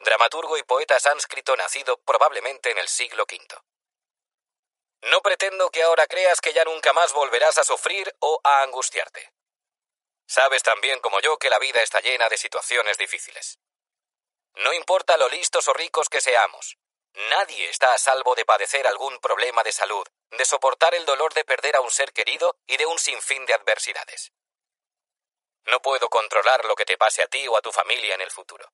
Dramaturgo 0.00 0.56
y 0.56 0.62
poeta 0.62 0.98
sánscrito 1.00 1.56
nacido 1.56 1.98
probablemente 1.98 2.70
en 2.70 2.78
el 2.78 2.88
siglo 2.88 3.24
V. 3.24 3.62
No 5.02 5.20
pretendo 5.22 5.70
que 5.70 5.82
ahora 5.82 6.06
creas 6.06 6.40
que 6.40 6.52
ya 6.52 6.64
nunca 6.64 6.92
más 6.92 7.12
volverás 7.12 7.58
a 7.58 7.64
sufrir 7.64 8.14
o 8.20 8.40
a 8.42 8.62
angustiarte. 8.62 9.32
Sabes 10.26 10.62
también 10.62 11.00
como 11.00 11.20
yo 11.20 11.38
que 11.38 11.50
la 11.50 11.58
vida 11.58 11.82
está 11.82 12.00
llena 12.00 12.28
de 12.28 12.36
situaciones 12.36 12.98
difíciles. 12.98 13.58
No 14.54 14.72
importa 14.72 15.16
lo 15.16 15.28
listos 15.28 15.68
o 15.68 15.72
ricos 15.72 16.08
que 16.08 16.20
seamos, 16.20 16.76
Nadie 17.14 17.68
está 17.68 17.94
a 17.94 17.98
salvo 17.98 18.36
de 18.36 18.44
padecer 18.44 18.86
algún 18.86 19.18
problema 19.18 19.64
de 19.64 19.72
salud, 19.72 20.06
de 20.30 20.44
soportar 20.44 20.94
el 20.94 21.04
dolor 21.04 21.34
de 21.34 21.44
perder 21.44 21.74
a 21.74 21.80
un 21.80 21.90
ser 21.90 22.12
querido 22.12 22.56
y 22.66 22.76
de 22.76 22.86
un 22.86 22.96
sinfín 22.98 23.44
de 23.44 23.54
adversidades. 23.54 24.32
No 25.64 25.82
puedo 25.82 26.08
controlar 26.08 26.64
lo 26.64 26.76
que 26.76 26.84
te 26.84 26.96
pase 26.96 27.22
a 27.22 27.26
ti 27.26 27.46
o 27.48 27.56
a 27.56 27.60
tu 27.60 27.72
familia 27.72 28.14
en 28.14 28.20
el 28.20 28.30
futuro. 28.30 28.72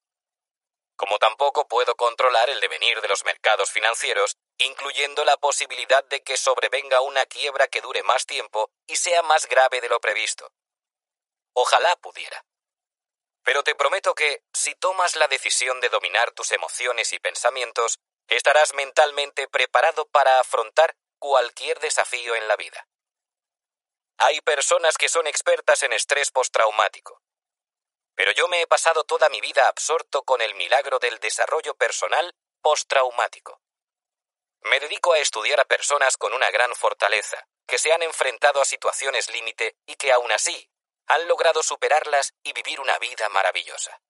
Como 0.96 1.18
tampoco 1.18 1.66
puedo 1.68 1.96
controlar 1.96 2.50
el 2.50 2.60
devenir 2.60 3.00
de 3.00 3.08
los 3.08 3.24
mercados 3.24 3.70
financieros, 3.72 4.36
incluyendo 4.58 5.24
la 5.24 5.36
posibilidad 5.36 6.04
de 6.04 6.22
que 6.22 6.36
sobrevenga 6.36 7.00
una 7.00 7.26
quiebra 7.26 7.68
que 7.68 7.80
dure 7.80 8.02
más 8.02 8.26
tiempo 8.26 8.70
y 8.86 8.96
sea 8.96 9.22
más 9.22 9.48
grave 9.48 9.80
de 9.80 9.88
lo 9.88 10.00
previsto. 10.00 10.50
Ojalá 11.54 11.96
pudiera. 11.96 12.44
Pero 13.42 13.62
te 13.62 13.74
prometo 13.74 14.14
que, 14.14 14.42
si 14.52 14.74
tomas 14.76 15.16
la 15.16 15.28
decisión 15.28 15.80
de 15.80 15.88
dominar 15.88 16.32
tus 16.32 16.52
emociones 16.52 17.12
y 17.12 17.18
pensamientos, 17.18 17.98
estarás 18.28 18.74
mentalmente 18.74 19.48
preparado 19.48 20.06
para 20.06 20.40
afrontar 20.40 20.96
cualquier 21.18 21.78
desafío 21.80 22.34
en 22.36 22.48
la 22.48 22.56
vida. 22.56 22.86
hay 24.18 24.40
personas 24.42 24.96
que 24.96 25.08
son 25.08 25.26
expertas 25.26 25.82
en 25.82 25.92
estrés 25.92 26.30
postraumático. 26.30 27.20
Pero 28.14 28.32
yo 28.32 28.48
me 28.48 28.60
he 28.60 28.66
pasado 28.66 29.04
toda 29.04 29.28
mi 29.28 29.40
vida 29.40 29.68
absorto 29.68 30.22
con 30.22 30.40
el 30.40 30.54
milagro 30.54 30.98
del 30.98 31.18
desarrollo 31.18 31.74
personal 31.74 32.34
postraumático. 32.60 33.60
Me 34.62 34.80
dedico 34.80 35.12
a 35.12 35.18
estudiar 35.18 35.60
a 35.60 35.64
personas 35.64 36.16
con 36.16 36.32
una 36.32 36.50
gran 36.50 36.74
fortaleza, 36.74 37.46
que 37.66 37.78
se 37.78 37.92
han 37.92 38.02
enfrentado 38.02 38.60
a 38.60 38.64
situaciones 38.64 39.30
límite 39.30 39.76
y 39.86 39.96
que 39.96 40.12
aún 40.12 40.32
así 40.32 40.70
han 41.06 41.28
logrado 41.28 41.62
superarlas 41.62 42.32
y 42.42 42.52
vivir 42.52 42.80
una 42.80 42.98
vida 42.98 43.28
maravillosa. 43.28 44.00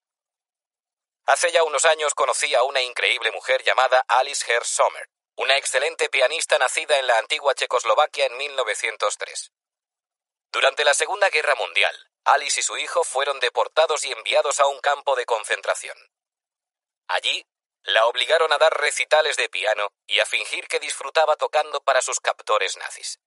Hace 1.27 1.51
ya 1.51 1.65
unos 1.65 1.85
años 1.87 2.15
conocí 2.15 2.55
a 2.55 2.63
una 2.63 2.83
increíble 2.83 3.33
mujer 3.33 3.63
llamada 3.63 4.05
Alice 4.09 4.45
Herr 4.51 4.65
Sommer, 4.65 5.09
una 5.37 5.57
excelente 5.57 6.09
pianista 6.09 6.59
nacida 6.59 6.99
en 6.99 7.07
la 7.07 7.19
antigua 7.19 7.55
Checoslovaquia 7.55 8.27
en 8.27 8.37
1903. 8.37 9.53
Durante 10.53 10.85
la 10.85 10.95
Segunda 10.95 11.31
Guerra 11.31 11.55
Mundial, 11.57 12.11
Alice 12.25 12.61
y 12.61 12.63
su 12.63 12.77
hijo 12.79 13.05
fueron 13.05 13.39
deportados 13.41 14.05
y 14.05 14.13
enviados 14.13 14.61
a 14.61 14.67
un 14.67 14.81
campo 14.81 15.15
de 15.15 15.27
concentración. 15.27 15.97
Allí, 17.07 17.45
la 17.83 18.07
obligaron 18.07 18.51
a 18.53 18.59
dar 18.59 18.73
recitales 18.81 19.37
de 19.37 19.51
piano 19.51 19.93
y 20.07 20.21
a 20.21 20.27
fingir 20.27 20.67
que 20.69 20.81
disfrutaba 20.81 21.37
tocando 21.37 21.83
para 21.83 22.01
sus 22.01 22.21
captores 22.21 22.79
nazis. 22.79 23.21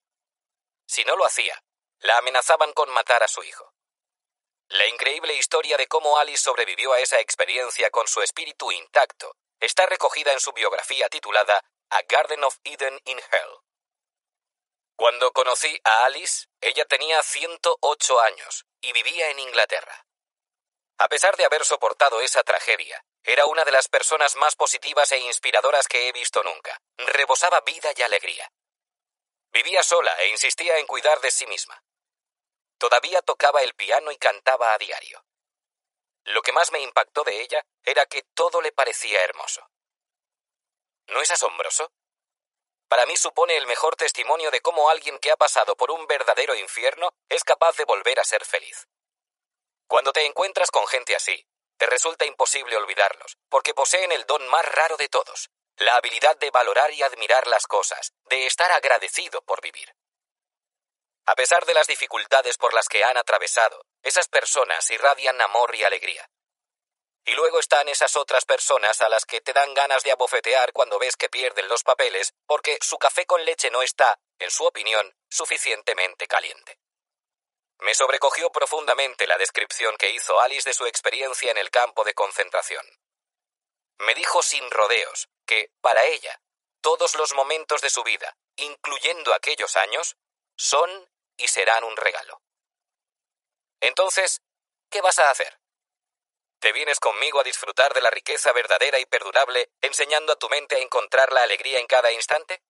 Si 0.87 1.03
no 1.05 1.15
lo 1.15 1.25
hacía, 1.25 1.63
la 1.99 2.17
amenazaban 2.17 2.73
con 2.73 2.89
matar 2.89 3.23
a 3.23 3.27
su 3.27 3.43
hijo. 3.43 3.71
La 4.69 4.87
increíble 4.87 5.33
historia 5.35 5.77
de 5.77 5.87
cómo 5.87 6.17
Alice 6.17 6.43
sobrevivió 6.43 6.91
a 6.93 6.99
esa 6.99 7.19
experiencia 7.19 7.91
con 7.91 8.07
su 8.07 8.21
espíritu 8.21 8.71
intacto 8.71 9.35
está 9.59 9.85
recogida 9.85 10.33
en 10.33 10.39
su 10.39 10.51
biografía 10.53 11.07
titulada 11.09 11.63
A 11.89 12.01
Garden 12.01 12.43
of 12.43 12.57
Eden 12.63 12.99
in 13.05 13.19
Hell. 13.19 13.66
Cuando 14.97 15.31
conocí 15.31 15.79
a 15.83 16.05
Alice, 16.05 16.47
ella 16.59 16.83
tenía 16.85 17.21
108 17.21 18.19
años 18.19 18.65
y 18.81 18.93
vivía 18.93 19.29
en 19.29 19.37
Inglaterra. 19.37 20.07
A 20.97 21.07
pesar 21.07 21.37
de 21.37 21.45
haber 21.45 21.63
soportado 21.63 22.19
esa 22.21 22.43
tragedia, 22.43 23.05
era 23.23 23.45
una 23.45 23.63
de 23.63 23.71
las 23.71 23.89
personas 23.89 24.35
más 24.35 24.55
positivas 24.55 25.11
e 25.11 25.19
inspiradoras 25.19 25.87
que 25.87 26.07
he 26.07 26.11
visto 26.13 26.41
nunca. 26.41 26.81
Rebosaba 26.97 27.61
vida 27.61 27.91
y 27.95 28.01
alegría. 28.01 28.51
Vivía 29.51 29.83
sola 29.83 30.19
e 30.19 30.29
insistía 30.29 30.79
en 30.79 30.87
cuidar 30.87 31.21
de 31.21 31.29
sí 31.29 31.45
misma. 31.45 31.83
Todavía 32.79 33.21
tocaba 33.21 33.61
el 33.61 33.75
piano 33.75 34.11
y 34.11 34.17
cantaba 34.17 34.73
a 34.73 34.79
diario. 34.79 35.23
Lo 36.23 36.41
que 36.41 36.53
más 36.53 36.71
me 36.71 36.81
impactó 36.81 37.23
de 37.23 37.39
ella 37.39 37.63
era 37.83 38.07
que 38.07 38.23
todo 38.33 38.61
le 38.61 38.71
parecía 38.71 39.23
hermoso. 39.23 39.69
¿No 41.05 41.21
es 41.21 41.29
asombroso? 41.29 41.91
Para 42.87 43.05
mí 43.05 43.17
supone 43.17 43.57
el 43.57 43.67
mejor 43.67 43.95
testimonio 43.95 44.49
de 44.51 44.61
cómo 44.61 44.89
alguien 44.89 45.19
que 45.19 45.31
ha 45.31 45.37
pasado 45.37 45.75
por 45.75 45.91
un 45.91 46.07
verdadero 46.07 46.55
infierno 46.55 47.09
es 47.29 47.43
capaz 47.43 47.75
de 47.75 47.85
volver 47.85 48.19
a 48.19 48.23
ser 48.23 48.45
feliz. 48.45 48.87
Cuando 49.87 50.11
te 50.11 50.25
encuentras 50.25 50.71
con 50.71 50.87
gente 50.87 51.15
así, 51.15 51.45
te 51.77 51.85
resulta 51.85 52.25
imposible 52.25 52.75
olvidarlos, 52.75 53.37
porque 53.49 53.73
poseen 53.73 54.11
el 54.11 54.25
don 54.25 54.47
más 54.47 54.65
raro 54.65 54.97
de 54.97 55.09
todos, 55.09 55.49
la 55.77 55.95
habilidad 55.95 56.37
de 56.37 56.49
valorar 56.49 56.91
y 56.91 57.03
admirar 57.03 57.47
las 57.47 57.67
cosas, 57.67 58.13
de 58.25 58.47
estar 58.47 58.71
agradecido 58.71 59.41
por 59.43 59.61
vivir. 59.61 59.93
A 61.25 61.35
pesar 61.35 61.65
de 61.65 61.73
las 61.73 61.87
dificultades 61.87 62.57
por 62.57 62.73
las 62.73 62.87
que 62.87 63.03
han 63.03 63.17
atravesado, 63.17 63.83
esas 64.01 64.27
personas 64.27 64.89
irradian 64.89 65.39
amor 65.41 65.75
y 65.75 65.83
alegría. 65.83 66.27
Y 67.27 67.33
luego 67.33 67.59
están 67.59 67.89
esas 67.89 68.15
otras 68.15 68.45
personas 68.45 69.01
a 69.01 69.09
las 69.09 69.25
que 69.25 69.41
te 69.41 69.51
dan 69.51 69.73
ganas 69.73 70.01
de 70.01 70.13
abofetear 70.13 70.71
cuando 70.71 70.97
ves 70.97 71.17
que 71.17 71.27
pierden 71.27 71.67
los 71.67 71.83
papeles 71.83 72.33
porque 72.45 72.77
su 72.81 72.97
café 72.97 73.25
con 73.25 73.43
leche 73.43 73.69
no 73.69 73.81
está, 73.81 74.17
en 74.39 74.49
su 74.49 74.65
opinión, 74.65 75.13
suficientemente 75.29 76.25
caliente. 76.25 76.79
Me 77.79 77.93
sobrecogió 77.93 78.49
profundamente 78.49 79.27
la 79.27 79.37
descripción 79.37 79.97
que 79.97 80.09
hizo 80.11 80.39
Alice 80.39 80.69
de 80.69 80.73
su 80.73 80.85
experiencia 80.85 81.51
en 81.51 81.57
el 81.57 81.69
campo 81.69 82.05
de 82.05 82.13
concentración. 82.13 82.87
Me 83.97 84.15
dijo 84.15 84.41
sin 84.41 84.71
rodeos 84.71 85.27
que, 85.45 85.73
para 85.81 86.05
ella, 86.05 86.41
todos 86.79 87.15
los 87.15 87.33
momentos 87.33 87.81
de 87.81 87.89
su 87.89 88.03
vida, 88.03 88.37
incluyendo 88.55 89.33
aquellos 89.33 89.75
años, 89.75 90.15
son 90.55 91.11
y 91.35 91.49
serán 91.49 91.83
un 91.83 91.97
regalo. 91.97 92.41
Entonces, 93.81 94.41
¿qué 94.89 95.01
vas 95.01 95.19
a 95.19 95.29
hacer? 95.29 95.59
¿Te 96.59 96.71
vienes 96.71 96.99
conmigo 96.99 97.39
a 97.39 97.43
disfrutar 97.43 97.93
de 97.93 98.01
la 98.01 98.09
riqueza 98.09 98.51
verdadera 98.51 98.99
y 98.99 99.05
perdurable, 99.05 99.69
enseñando 99.81 100.33
a 100.33 100.37
tu 100.37 100.49
mente 100.49 100.75
a 100.75 100.79
encontrar 100.79 101.31
la 101.31 101.43
alegría 101.43 101.79
en 101.79 101.85
cada 101.85 102.11
instante? 102.11 102.63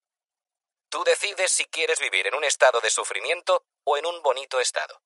Tú 0.90 1.04
decides 1.06 1.52
si 1.52 1.66
quieres 1.66 2.00
vivir 2.00 2.28
en 2.28 2.36
un 2.36 2.44
estado 2.44 2.82
de 2.82 2.90
sufrimiento 2.90 3.66
o 3.86 3.98
en 3.98 4.06
un 4.06 4.22
bonito 4.22 4.60
estado. 4.60 5.02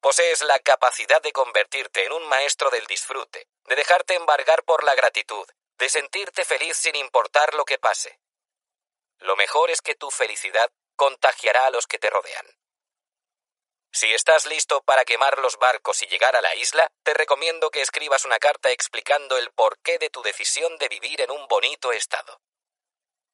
Posees 0.00 0.42
la 0.42 0.58
capacidad 0.58 1.22
de 1.22 1.32
convertirte 1.32 2.04
en 2.04 2.12
un 2.12 2.28
maestro 2.28 2.70
del 2.70 2.86
disfrute, 2.86 3.48
de 3.64 3.76
dejarte 3.76 4.14
embargar 4.14 4.64
por 4.64 4.84
la 4.84 4.94
gratitud, 4.94 5.48
de 5.78 5.88
sentirte 5.88 6.44
feliz 6.44 6.76
sin 6.76 6.94
importar 6.94 7.54
lo 7.54 7.64
que 7.64 7.78
pase. 7.78 8.20
Lo 9.18 9.34
mejor 9.36 9.70
es 9.70 9.80
que 9.80 9.94
tu 9.94 10.10
felicidad 10.10 10.70
contagiará 10.94 11.66
a 11.66 11.70
los 11.70 11.86
que 11.86 11.98
te 11.98 12.10
rodean. 12.10 12.46
Si 13.92 14.12
estás 14.12 14.46
listo 14.46 14.82
para 14.82 15.04
quemar 15.04 15.38
los 15.38 15.58
barcos 15.58 16.02
y 16.02 16.06
llegar 16.06 16.36
a 16.36 16.40
la 16.40 16.54
isla, 16.54 16.90
te 17.02 17.14
recomiendo 17.14 17.70
que 17.70 17.80
escribas 17.80 18.24
una 18.24 18.38
carta 18.38 18.70
explicando 18.70 19.36
el 19.38 19.50
porqué 19.52 19.98
de 19.98 20.10
tu 20.10 20.22
decisión 20.22 20.76
de 20.78 20.88
vivir 20.88 21.20
en 21.20 21.30
un 21.30 21.46
bonito 21.48 21.92
estado. 21.92 22.40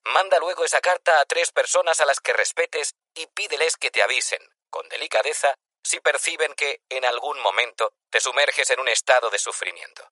Manda 0.04 0.38
luego 0.38 0.64
esa 0.64 0.80
carta 0.80 1.20
a 1.20 1.24
tres 1.24 1.50
personas 1.50 2.00
a 2.00 2.06
las 2.06 2.20
que 2.20 2.32
respetes 2.32 2.94
y 3.14 3.26
pídeles 3.26 3.76
que 3.76 3.90
te 3.90 4.02
avisen, 4.02 4.42
con 4.70 4.88
delicadeza, 4.88 5.54
si 5.82 6.00
perciben 6.00 6.54
que, 6.54 6.82
en 6.88 7.04
algún 7.04 7.40
momento, 7.40 7.92
te 8.10 8.20
sumerges 8.20 8.70
en 8.70 8.80
un 8.80 8.88
estado 8.88 9.30
de 9.30 9.38
sufrimiento. 9.38 10.08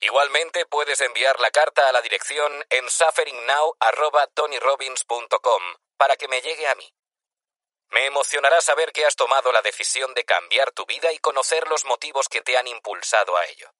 Igualmente 0.00 0.66
puedes 0.66 1.00
enviar 1.00 1.40
la 1.40 1.50
carta 1.50 1.88
a 1.88 1.92
la 1.92 2.00
dirección 2.00 2.64
en 2.70 2.88
sufferingnow.tonyrobbins.com 2.88 5.62
para 5.96 6.16
que 6.16 6.28
me 6.28 6.40
llegue 6.40 6.66
a 6.66 6.74
mí. 6.74 6.92
Me 7.90 8.06
emocionará 8.06 8.60
saber 8.60 8.92
que 8.92 9.04
has 9.04 9.16
tomado 9.16 9.52
la 9.52 9.62
decisión 9.62 10.14
de 10.14 10.24
cambiar 10.24 10.70
tu 10.72 10.86
vida 10.86 11.12
y 11.12 11.18
conocer 11.18 11.66
los 11.68 11.84
motivos 11.84 12.28
que 12.28 12.42
te 12.42 12.56
han 12.56 12.68
impulsado 12.68 13.36
a 13.36 13.46
ello. 13.46 13.72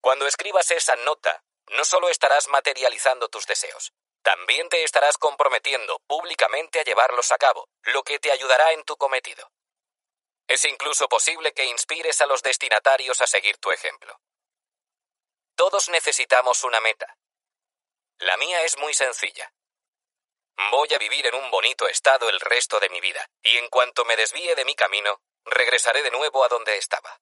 Cuando 0.00 0.26
escribas 0.26 0.70
esa 0.70 0.96
nota, 0.96 1.44
no 1.68 1.84
solo 1.84 2.08
estarás 2.08 2.48
materializando 2.48 3.28
tus 3.28 3.46
deseos, 3.46 3.92
también 4.22 4.68
te 4.68 4.82
estarás 4.84 5.18
comprometiendo 5.18 6.00
públicamente 6.06 6.80
a 6.80 6.84
llevarlos 6.84 7.30
a 7.32 7.38
cabo, 7.38 7.68
lo 7.82 8.02
que 8.02 8.18
te 8.18 8.30
ayudará 8.30 8.72
en 8.72 8.84
tu 8.84 8.96
cometido. 8.96 9.50
Es 10.48 10.64
incluso 10.64 11.08
posible 11.08 11.52
que 11.52 11.64
inspires 11.64 12.20
a 12.22 12.26
los 12.26 12.42
destinatarios 12.42 13.20
a 13.20 13.26
seguir 13.26 13.58
tu 13.58 13.70
ejemplo. 13.70 14.20
Todos 15.54 15.90
necesitamos 15.90 16.64
una 16.64 16.80
meta. 16.80 17.16
La 18.18 18.36
mía 18.36 18.64
es 18.64 18.78
muy 18.78 18.92
sencilla. 18.94 19.52
Voy 20.68 20.92
a 20.92 20.98
vivir 20.98 21.26
en 21.26 21.34
un 21.34 21.50
bonito 21.50 21.88
estado 21.88 22.28
el 22.28 22.38
resto 22.38 22.78
de 22.80 22.90
mi 22.90 23.00
vida, 23.00 23.26
y 23.42 23.56
en 23.56 23.68
cuanto 23.68 24.04
me 24.04 24.14
desvíe 24.14 24.54
de 24.54 24.66
mi 24.66 24.74
camino, 24.74 25.22
regresaré 25.44 26.02
de 26.02 26.10
nuevo 26.10 26.44
a 26.44 26.48
donde 26.48 26.76
estaba. 26.76 27.18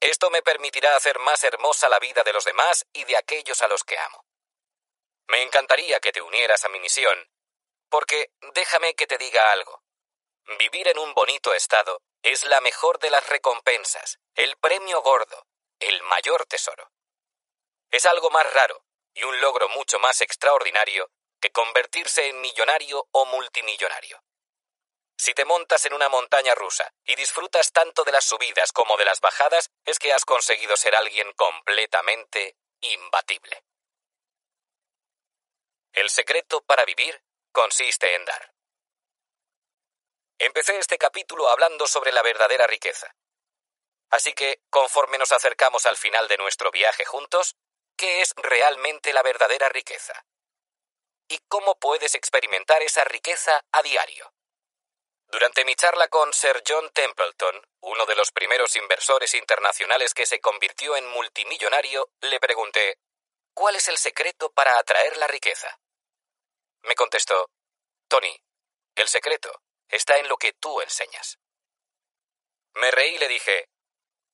Esto 0.00 0.30
me 0.30 0.40
permitirá 0.40 0.96
hacer 0.96 1.18
más 1.18 1.44
hermosa 1.44 1.90
la 1.90 1.98
vida 1.98 2.22
de 2.22 2.32
los 2.32 2.46
demás 2.46 2.86
y 2.94 3.04
de 3.04 3.18
aquellos 3.18 3.60
a 3.60 3.68
los 3.68 3.84
que 3.84 3.98
amo. 3.98 4.24
Me 5.28 5.42
encantaría 5.42 6.00
que 6.00 6.12
te 6.12 6.22
unieras 6.22 6.64
a 6.64 6.70
mi 6.70 6.80
misión, 6.80 7.28
porque 7.90 8.32
déjame 8.54 8.94
que 8.94 9.06
te 9.06 9.18
diga 9.18 9.52
algo. 9.52 9.82
Vivir 10.58 10.88
en 10.88 10.98
un 10.98 11.12
bonito 11.12 11.52
estado 11.52 12.00
es 12.22 12.44
la 12.44 12.62
mejor 12.62 12.98
de 13.00 13.10
las 13.10 13.28
recompensas, 13.28 14.18
el 14.34 14.56
premio 14.56 15.02
gordo, 15.02 15.46
el 15.78 16.02
mayor 16.04 16.46
tesoro. 16.46 16.90
Es 17.90 18.06
algo 18.06 18.30
más 18.30 18.50
raro 18.54 18.82
y 19.12 19.24
un 19.24 19.40
logro 19.42 19.68
mucho 19.68 19.98
más 19.98 20.22
extraordinario 20.22 21.10
que 21.40 21.50
convertirse 21.50 22.28
en 22.28 22.40
millonario 22.40 23.08
o 23.12 23.24
multimillonario. 23.26 24.22
Si 25.16 25.34
te 25.34 25.44
montas 25.44 25.84
en 25.84 25.92
una 25.92 26.08
montaña 26.08 26.54
rusa 26.54 26.94
y 27.04 27.14
disfrutas 27.14 27.72
tanto 27.72 28.04
de 28.04 28.12
las 28.12 28.24
subidas 28.24 28.72
como 28.72 28.96
de 28.96 29.04
las 29.04 29.20
bajadas, 29.20 29.70
es 29.84 29.98
que 29.98 30.12
has 30.12 30.24
conseguido 30.24 30.76
ser 30.76 30.94
alguien 30.94 31.32
completamente 31.34 32.56
imbatible. 32.80 33.62
El 35.92 36.08
secreto 36.08 36.62
para 36.62 36.84
vivir 36.84 37.22
consiste 37.52 38.14
en 38.14 38.24
dar. 38.24 38.54
Empecé 40.38 40.78
este 40.78 40.96
capítulo 40.96 41.50
hablando 41.50 41.86
sobre 41.86 42.12
la 42.12 42.22
verdadera 42.22 42.66
riqueza. 42.66 43.14
Así 44.08 44.32
que, 44.32 44.62
conforme 44.70 45.18
nos 45.18 45.32
acercamos 45.32 45.84
al 45.84 45.98
final 45.98 46.28
de 46.28 46.38
nuestro 46.38 46.70
viaje 46.70 47.04
juntos, 47.04 47.56
¿qué 47.96 48.22
es 48.22 48.32
realmente 48.36 49.12
la 49.12 49.22
verdadera 49.22 49.68
riqueza? 49.68 50.24
Y 51.30 51.38
cómo 51.48 51.78
puedes 51.78 52.14
experimentar 52.16 52.82
esa 52.82 53.04
riqueza 53.04 53.64
a 53.70 53.82
diario. 53.82 54.34
Durante 55.28 55.64
mi 55.64 55.76
charla 55.76 56.08
con 56.08 56.32
Sir 56.32 56.60
John 56.66 56.90
Templeton, 56.92 57.62
uno 57.82 58.04
de 58.04 58.16
los 58.16 58.32
primeros 58.32 58.74
inversores 58.74 59.34
internacionales 59.34 60.12
que 60.12 60.26
se 60.26 60.40
convirtió 60.40 60.96
en 60.96 61.06
multimillonario, 61.06 62.10
le 62.20 62.40
pregunté, 62.40 62.98
¿cuál 63.54 63.76
es 63.76 63.86
el 63.86 63.96
secreto 63.96 64.50
para 64.50 64.76
atraer 64.76 65.16
la 65.18 65.28
riqueza? 65.28 65.80
Me 66.82 66.96
contestó, 66.96 67.48
Tony, 68.08 68.36
el 68.96 69.06
secreto 69.06 69.62
está 69.88 70.18
en 70.18 70.28
lo 70.28 70.36
que 70.36 70.52
tú 70.54 70.80
enseñas. 70.80 71.38
Me 72.74 72.90
reí 72.90 73.14
y 73.14 73.18
le 73.18 73.28
dije, 73.28 73.68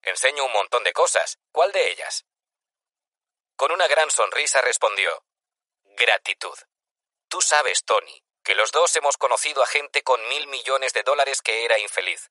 enseño 0.01 0.47
un 0.47 0.53
montón 0.53 0.83
de 0.83 0.95
cosas, 0.95 1.39
¿cuál 1.53 1.73
de 1.73 1.91
ellas? 1.91 2.25
Con 3.55 3.71
una 3.71 3.87
gran 3.87 4.11
sonrisa 4.11 4.63
respondió, 4.63 5.27
gratitud. 5.85 6.57
Tú 7.37 7.43
sabes, 7.43 7.85
Tony, 7.85 8.23
que 8.43 8.55
los 8.55 8.73
dos 8.73 8.97
hemos 8.97 9.19
conocido 9.19 9.63
a 9.63 9.67
gente 9.67 10.03
con 10.03 10.27
mil 10.27 10.47
millones 10.47 10.95
de 10.95 11.03
dólares 11.03 11.43
que 11.43 11.67
era 11.67 11.79
infeliz. 11.79 12.31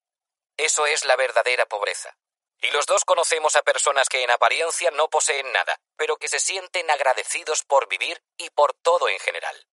Eso 0.57 0.87
es 0.87 1.05
la 1.05 1.15
verdadera 1.15 1.67
pobreza. 1.67 2.17
Y 2.59 2.71
los 2.71 2.87
dos 2.87 3.05
conocemos 3.05 3.55
a 3.55 3.61
personas 3.61 4.09
que 4.09 4.23
en 4.23 4.31
apariencia 4.31 4.89
no 4.89 5.07
poseen 5.07 5.51
nada, 5.51 5.77
pero 5.95 6.17
que 6.17 6.27
se 6.27 6.39
sienten 6.39 6.89
agradecidos 6.89 7.61
por 7.61 7.87
vivir 7.87 8.19
y 8.35 8.49
por 8.49 8.73
todo 8.81 9.07
en 9.07 9.19
general. 9.19 9.67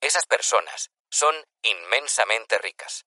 Esas 0.00 0.24
personas 0.24 0.92
son 1.10 1.34
inmensamente 1.62 2.56
ricas. 2.58 3.06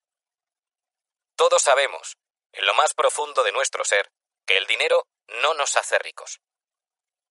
Todos 1.38 1.62
sabemos, 1.62 2.18
en 2.52 2.66
lo 2.66 2.74
más 2.74 2.94
profundo 2.94 3.42
de 3.42 3.54
nuestro 3.54 3.86
ser, 3.86 4.12
que 4.46 4.58
el 4.58 4.68
dinero 4.68 5.08
no 5.28 5.54
nos 5.54 5.78
hace 5.78 5.98
ricos. 6.00 6.42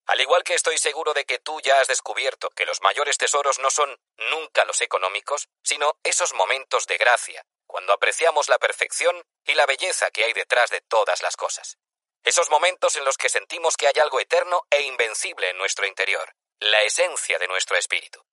Al 0.09 0.19
igual 0.21 0.43
que 0.43 0.55
estoy 0.55 0.79
seguro 0.79 1.13
de 1.13 1.23
que 1.23 1.37
tú 1.37 1.61
ya 1.61 1.79
has 1.79 1.87
descubierto 1.87 2.49
que 2.49 2.65
los 2.65 2.81
mayores 2.81 3.19
tesoros 3.19 3.59
no 3.59 3.69
son 3.69 3.95
nunca 4.31 4.65
los 4.65 4.81
económicos, 4.81 5.49
sino 5.61 5.99
esos 6.03 6.33
momentos 6.33 6.87
de 6.87 6.97
gracia, 6.97 7.45
cuando 7.67 7.93
apreciamos 7.93 8.49
la 8.49 8.57
perfección 8.57 9.23
y 9.45 9.53
la 9.53 9.67
belleza 9.67 10.09
que 10.09 10.23
hay 10.25 10.33
detrás 10.33 10.71
de 10.71 10.81
todas 10.81 11.21
las 11.21 11.37
cosas. 11.37 11.77
Esos 12.23 12.49
momentos 12.49 12.95
en 12.95 13.05
los 13.05 13.17
que 13.17 13.29
sentimos 13.29 13.77
que 13.77 13.85
hay 13.85 14.01
algo 14.01 14.19
eterno 14.19 14.63
e 14.71 14.81
invencible 14.81 15.51
en 15.51 15.59
nuestro 15.59 15.85
interior, 15.85 16.33
la 16.59 16.81
esencia 16.81 17.37
de 17.37 17.47
nuestro 17.47 17.77
espíritu. 17.77 18.25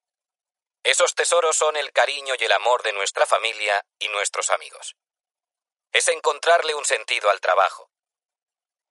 Esos 0.82 1.14
tesoros 1.14 1.56
son 1.56 1.76
el 1.76 1.92
cariño 1.92 2.36
y 2.38 2.44
el 2.46 2.52
amor 2.52 2.84
de 2.84 2.94
nuestra 2.94 3.26
familia 3.26 3.84
y 3.98 4.08
nuestros 4.08 4.48
amigos. 4.48 4.96
Es 5.92 6.08
encontrarle 6.08 6.74
un 6.74 6.86
sentido 6.86 7.28
al 7.28 7.42
trabajo. 7.42 7.90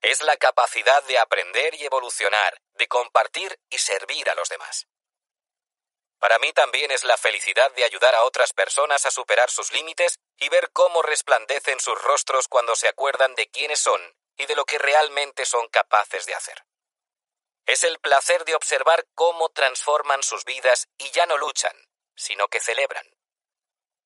Es 0.02 0.22
la 0.22 0.36
capacidad 0.36 1.02
de 1.02 1.18
aprender 1.18 1.74
y 1.74 1.84
evolucionar, 1.84 2.60
de 2.76 2.88
compartir 2.88 3.58
y 3.70 3.78
servir 3.78 4.28
a 4.30 4.34
los 4.34 4.48
demás. 4.48 4.86
Para 6.18 6.38
mí 6.38 6.52
también 6.52 6.90
es 6.90 7.04
la 7.04 7.16
felicidad 7.16 7.70
de 7.72 7.84
ayudar 7.84 8.14
a 8.14 8.24
otras 8.24 8.52
personas 8.52 9.04
a 9.04 9.10
superar 9.10 9.50
sus 9.50 9.72
límites 9.72 10.18
y 10.38 10.48
ver 10.48 10.70
cómo 10.72 11.02
resplandecen 11.02 11.78
sus 11.78 12.00
rostros 12.02 12.48
cuando 12.48 12.74
se 12.74 12.88
acuerdan 12.88 13.34
de 13.34 13.48
quiénes 13.48 13.80
son 13.80 14.00
y 14.36 14.46
de 14.46 14.56
lo 14.56 14.64
que 14.64 14.78
realmente 14.78 15.44
son 15.44 15.68
capaces 15.68 16.26
de 16.26 16.34
hacer. 16.34 16.64
Es 17.66 17.84
el 17.84 17.98
placer 17.98 18.44
de 18.44 18.54
observar 18.54 19.06
cómo 19.14 19.50
transforman 19.50 20.22
sus 20.22 20.44
vidas 20.44 20.88
y 20.98 21.10
ya 21.10 21.26
no 21.26 21.36
luchan, 21.36 21.76
sino 22.14 22.48
que 22.48 22.60
celebran. 22.60 23.06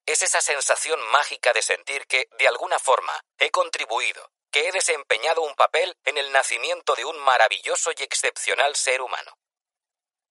Es 0.06 0.22
esa 0.22 0.40
sensación 0.40 1.00
mágica 1.10 1.52
de 1.52 1.62
sentir 1.62 2.06
que, 2.06 2.28
de 2.38 2.48
alguna 2.48 2.78
forma, 2.78 3.24
he 3.38 3.50
contribuido, 3.50 4.32
que 4.50 4.68
he 4.68 4.72
desempeñado 4.72 5.42
un 5.42 5.54
papel 5.54 5.96
en 6.04 6.18
el 6.18 6.32
nacimiento 6.32 6.94
de 6.94 7.04
un 7.04 7.18
maravilloso 7.18 7.90
y 7.96 8.02
excepcional 8.02 8.74
ser 8.76 9.02
humano. 9.02 9.38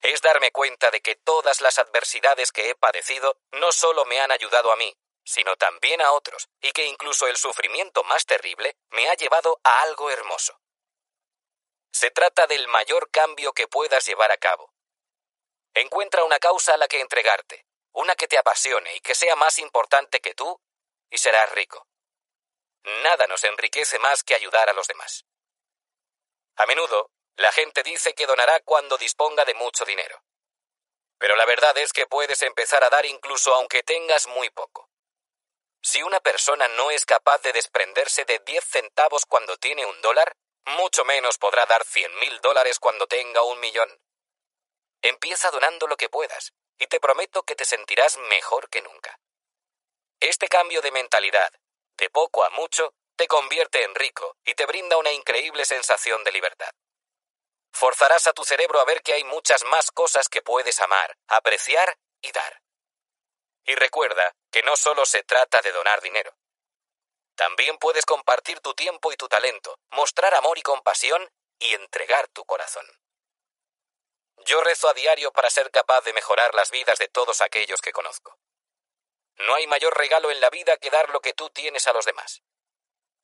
Es 0.01 0.21
darme 0.21 0.51
cuenta 0.51 0.91
de 0.91 1.01
que 1.01 1.15
todas 1.15 1.61
las 1.61 1.77
adversidades 1.77 2.51
que 2.51 2.69
he 2.69 2.75
padecido 2.75 3.37
no 3.51 3.71
solo 3.71 4.05
me 4.05 4.19
han 4.19 4.31
ayudado 4.31 4.71
a 4.71 4.75
mí, 4.75 4.95
sino 5.25 5.55
también 5.57 6.01
a 6.01 6.11
otros, 6.11 6.49
y 6.61 6.71
que 6.71 6.85
incluso 6.85 7.27
el 7.27 7.37
sufrimiento 7.37 8.03
más 8.03 8.25
terrible 8.25 8.77
me 8.89 9.09
ha 9.09 9.13
llevado 9.15 9.59
a 9.63 9.81
algo 9.81 10.09
hermoso. 10.09 10.59
Se 11.91 12.11
trata 12.11 12.47
del 12.47 12.67
mayor 12.67 13.11
cambio 13.11 13.53
que 13.53 13.67
puedas 13.67 14.05
llevar 14.05 14.31
a 14.31 14.37
cabo. 14.37 14.73
Encuentra 15.73 16.23
una 16.23 16.39
causa 16.39 16.73
a 16.73 16.77
la 16.77 16.87
que 16.87 17.01
entregarte, 17.01 17.65
una 17.91 18.15
que 18.15 18.27
te 18.27 18.37
apasione 18.37 18.95
y 18.95 19.01
que 19.01 19.15
sea 19.15 19.35
más 19.35 19.59
importante 19.59 20.21
que 20.21 20.33
tú, 20.33 20.61
y 21.09 21.17
serás 21.17 21.51
rico. 21.51 21.88
Nada 22.83 23.27
nos 23.27 23.43
enriquece 23.43 23.99
más 23.99 24.23
que 24.23 24.35
ayudar 24.35 24.69
a 24.69 24.73
los 24.73 24.87
demás. 24.87 25.25
A 26.55 26.65
menudo, 26.65 27.11
la 27.35 27.51
gente 27.51 27.83
dice 27.83 28.13
que 28.13 28.25
donará 28.25 28.59
cuando 28.61 28.97
disponga 28.97 29.45
de 29.45 29.53
mucho 29.53 29.85
dinero. 29.85 30.23
Pero 31.17 31.35
la 31.35 31.45
verdad 31.45 31.77
es 31.77 31.93
que 31.93 32.05
puedes 32.05 32.41
empezar 32.41 32.83
a 32.83 32.89
dar 32.89 33.05
incluso 33.05 33.53
aunque 33.53 33.83
tengas 33.83 34.27
muy 34.27 34.49
poco. 34.49 34.89
Si 35.81 36.03
una 36.03 36.19
persona 36.19 36.67
no 36.67 36.91
es 36.91 37.05
capaz 37.05 37.41
de 37.41 37.53
desprenderse 37.53 38.25
de 38.25 38.39
10 38.39 38.63
centavos 38.65 39.25
cuando 39.25 39.57
tiene 39.57 39.85
un 39.85 40.01
dólar, 40.01 40.35
mucho 40.65 41.05
menos 41.05 41.37
podrá 41.37 41.65
dar 41.65 41.85
cien 41.85 42.13
mil 42.19 42.41
dólares 42.41 42.79
cuando 42.79 43.07
tenga 43.07 43.43
un 43.43 43.59
millón. 43.59 43.89
Empieza 45.01 45.51
donando 45.51 45.87
lo 45.87 45.95
que 45.95 46.09
puedas, 46.09 46.53
y 46.77 46.87
te 46.87 46.99
prometo 46.99 47.43
que 47.43 47.55
te 47.55 47.65
sentirás 47.65 48.17
mejor 48.17 48.69
que 48.69 48.81
nunca. 48.81 49.19
Este 50.19 50.49
cambio 50.49 50.81
de 50.81 50.91
mentalidad, 50.91 51.53
de 51.99 52.09
poco 52.09 52.43
a 52.43 52.49
mucho, 52.49 52.93
te 53.15 53.27
convierte 53.27 53.83
en 53.83 53.93
rico 53.95 54.37
y 54.45 54.55
te 54.55 54.65
brinda 54.65 54.97
una 54.97 55.11
increíble 55.11 55.65
sensación 55.65 56.23
de 56.23 56.31
libertad. 56.31 56.71
Forzarás 57.71 58.27
a 58.27 58.33
tu 58.33 58.43
cerebro 58.43 58.79
a 58.79 58.85
ver 58.85 59.01
que 59.01 59.13
hay 59.13 59.23
muchas 59.23 59.63
más 59.65 59.91
cosas 59.91 60.27
que 60.29 60.41
puedes 60.41 60.79
amar, 60.79 61.15
apreciar 61.27 61.97
y 62.21 62.31
dar. 62.31 62.61
Y 63.65 63.75
recuerda 63.75 64.33
que 64.51 64.63
no 64.63 64.75
solo 64.75 65.05
se 65.05 65.23
trata 65.23 65.61
de 65.61 65.71
donar 65.71 66.01
dinero. 66.01 66.35
También 67.35 67.77
puedes 67.77 68.05
compartir 68.05 68.59
tu 68.59 68.73
tiempo 68.73 69.11
y 69.11 69.15
tu 69.15 69.27
talento, 69.27 69.77
mostrar 69.91 70.33
amor 70.33 70.57
y 70.57 70.61
compasión 70.61 71.29
y 71.59 71.73
entregar 71.73 72.27
tu 72.29 72.43
corazón. 72.45 72.85
Yo 74.45 74.61
rezo 74.61 74.89
a 74.89 74.93
diario 74.93 75.31
para 75.31 75.49
ser 75.49 75.69
capaz 75.71 76.01
de 76.01 76.13
mejorar 76.13 76.55
las 76.55 76.71
vidas 76.71 76.97
de 76.99 77.07
todos 77.07 77.41
aquellos 77.41 77.81
que 77.81 77.91
conozco. 77.91 78.37
No 79.39 79.55
hay 79.55 79.67
mayor 79.67 79.97
regalo 79.97 80.31
en 80.31 80.41
la 80.41 80.49
vida 80.49 80.77
que 80.77 80.89
dar 80.89 81.09
lo 81.09 81.21
que 81.21 81.33
tú 81.33 81.49
tienes 81.49 81.87
a 81.87 81.93
los 81.93 82.05
demás. 82.05 82.41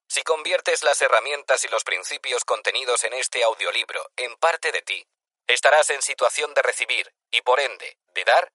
Si 0.08 0.24
conviertes 0.24 0.83
las 0.83 1.01
herramientas 1.01 1.64
y 1.65 1.67
los 1.67 1.83
principios 1.83 2.46
contenidos 2.46 3.03
en 3.03 3.14
este 3.14 3.44
audiolibro 3.44 4.10
en 4.15 4.35
parte 4.38 4.72
de 4.72 4.81
ti, 4.81 5.06
estarás 5.48 5.90
en 5.90 6.01
situación 6.01 6.53
de 6.53 6.62
recibir 6.62 7.14
y 7.31 7.42
por 7.42 7.60
ende 7.60 7.98
de 8.08 8.24
dar 8.24 8.51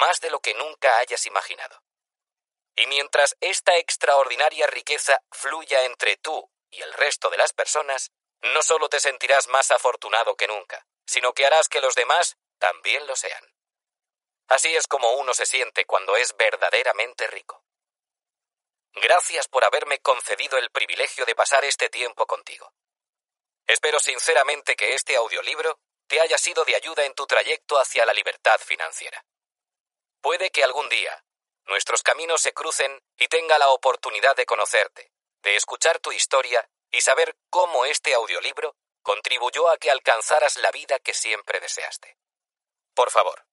más 0.00 0.20
de 0.20 0.30
lo 0.30 0.40
que 0.40 0.54
nunca 0.54 0.98
hayas 0.98 1.26
imaginado. 1.26 1.82
Y 2.74 2.86
mientras 2.86 3.36
esta 3.40 3.76
extraordinaria 3.76 4.66
riqueza 4.66 5.22
fluya 5.30 5.84
entre 5.84 6.16
tú 6.16 6.50
y 6.70 6.82
el 6.82 6.92
resto 6.92 7.30
de 7.30 7.38
las 7.38 7.52
personas, 7.52 8.10
no 8.42 8.62
solo 8.62 8.88
te 8.88 9.00
sentirás 9.00 9.48
más 9.48 9.70
afortunado 9.70 10.36
que 10.36 10.48
nunca, 10.48 10.86
sino 11.06 11.32
que 11.32 11.46
harás 11.46 11.68
que 11.68 11.80
los 11.80 11.94
demás 11.94 12.36
también 12.58 13.06
lo 13.06 13.16
sean. 13.16 13.55
Así 14.48 14.74
es 14.76 14.86
como 14.86 15.12
uno 15.12 15.34
se 15.34 15.46
siente 15.46 15.84
cuando 15.84 16.16
es 16.16 16.36
verdaderamente 16.36 17.26
rico. 17.26 17.64
Gracias 18.92 19.48
por 19.48 19.64
haberme 19.64 19.98
concedido 20.00 20.56
el 20.56 20.70
privilegio 20.70 21.24
de 21.26 21.34
pasar 21.34 21.64
este 21.64 21.88
tiempo 21.90 22.26
contigo. 22.26 22.72
Espero 23.66 23.98
sinceramente 23.98 24.76
que 24.76 24.94
este 24.94 25.16
audiolibro 25.16 25.80
te 26.06 26.20
haya 26.20 26.38
sido 26.38 26.64
de 26.64 26.76
ayuda 26.76 27.04
en 27.04 27.14
tu 27.14 27.26
trayecto 27.26 27.78
hacia 27.78 28.06
la 28.06 28.12
libertad 28.12 28.58
financiera. 28.58 29.24
Puede 30.20 30.50
que 30.50 30.64
algún 30.64 30.88
día 30.88 31.24
nuestros 31.66 32.02
caminos 32.02 32.40
se 32.40 32.52
crucen 32.52 33.02
y 33.16 33.26
tenga 33.26 33.58
la 33.58 33.70
oportunidad 33.70 34.36
de 34.36 34.46
conocerte, 34.46 35.12
de 35.42 35.56
escuchar 35.56 35.98
tu 35.98 36.12
historia 36.12 36.68
y 36.90 37.00
saber 37.00 37.36
cómo 37.50 37.84
este 37.84 38.14
audiolibro 38.14 38.76
contribuyó 39.02 39.68
a 39.68 39.76
que 39.76 39.90
alcanzaras 39.90 40.56
la 40.56 40.70
vida 40.70 41.00
que 41.00 41.12
siempre 41.12 41.60
deseaste. 41.60 42.16
Por 42.94 43.10
favor, 43.10 43.46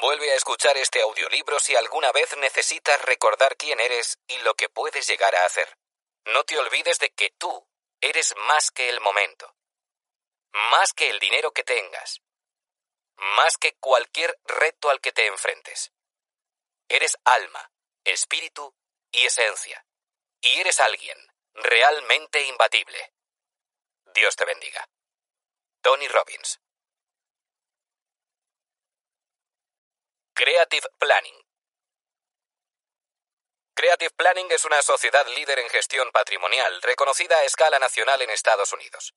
vuelve 0.00 0.32
a 0.32 0.36
escuchar 0.36 0.76
este 0.76 1.00
audiolibro 1.00 1.58
si 1.60 1.76
alguna 1.76 2.12
vez 2.12 2.36
necesitas 2.38 3.00
recordar 3.02 3.56
quién 3.56 3.80
eres 3.80 4.18
y 4.26 4.38
lo 4.38 4.54
que 4.54 4.68
puedes 4.68 5.06
llegar 5.06 5.34
a 5.34 5.44
hacer. 5.44 5.78
No 6.26 6.44
te 6.44 6.58
olvides 6.58 6.98
de 6.98 7.10
que 7.10 7.30
tú 7.38 7.66
eres 8.00 8.34
más 8.48 8.70
que 8.70 8.88
el 8.88 9.00
momento, 9.00 9.54
más 10.52 10.92
que 10.92 11.10
el 11.10 11.18
dinero 11.18 11.52
que 11.52 11.64
tengas, 11.64 12.22
más 13.16 13.56
que 13.58 13.74
cualquier 13.74 14.38
reto 14.44 14.90
al 14.90 15.00
que 15.00 15.12
te 15.12 15.26
enfrentes. 15.26 15.92
Eres 16.88 17.16
alma, 17.24 17.70
espíritu 18.04 18.74
y 19.10 19.26
esencia. 19.26 19.86
Y 20.40 20.60
eres 20.60 20.80
alguien 20.80 21.18
realmente 21.54 22.44
imbatible. 22.44 23.12
Dios 24.14 24.36
te 24.36 24.44
bendiga. 24.44 24.88
Tony 25.80 26.08
Robbins. 26.08 26.60
Creative 30.34 30.88
Planning. 30.98 31.38
Creative 33.74 34.10
Planning 34.16 34.50
es 34.50 34.64
una 34.64 34.80
sociedad 34.80 35.26
líder 35.26 35.58
en 35.58 35.68
gestión 35.68 36.10
patrimonial, 36.10 36.80
reconocida 36.80 37.36
a 37.36 37.44
escala 37.44 37.78
nacional 37.78 38.22
en 38.22 38.30
Estados 38.30 38.72
Unidos. 38.72 39.12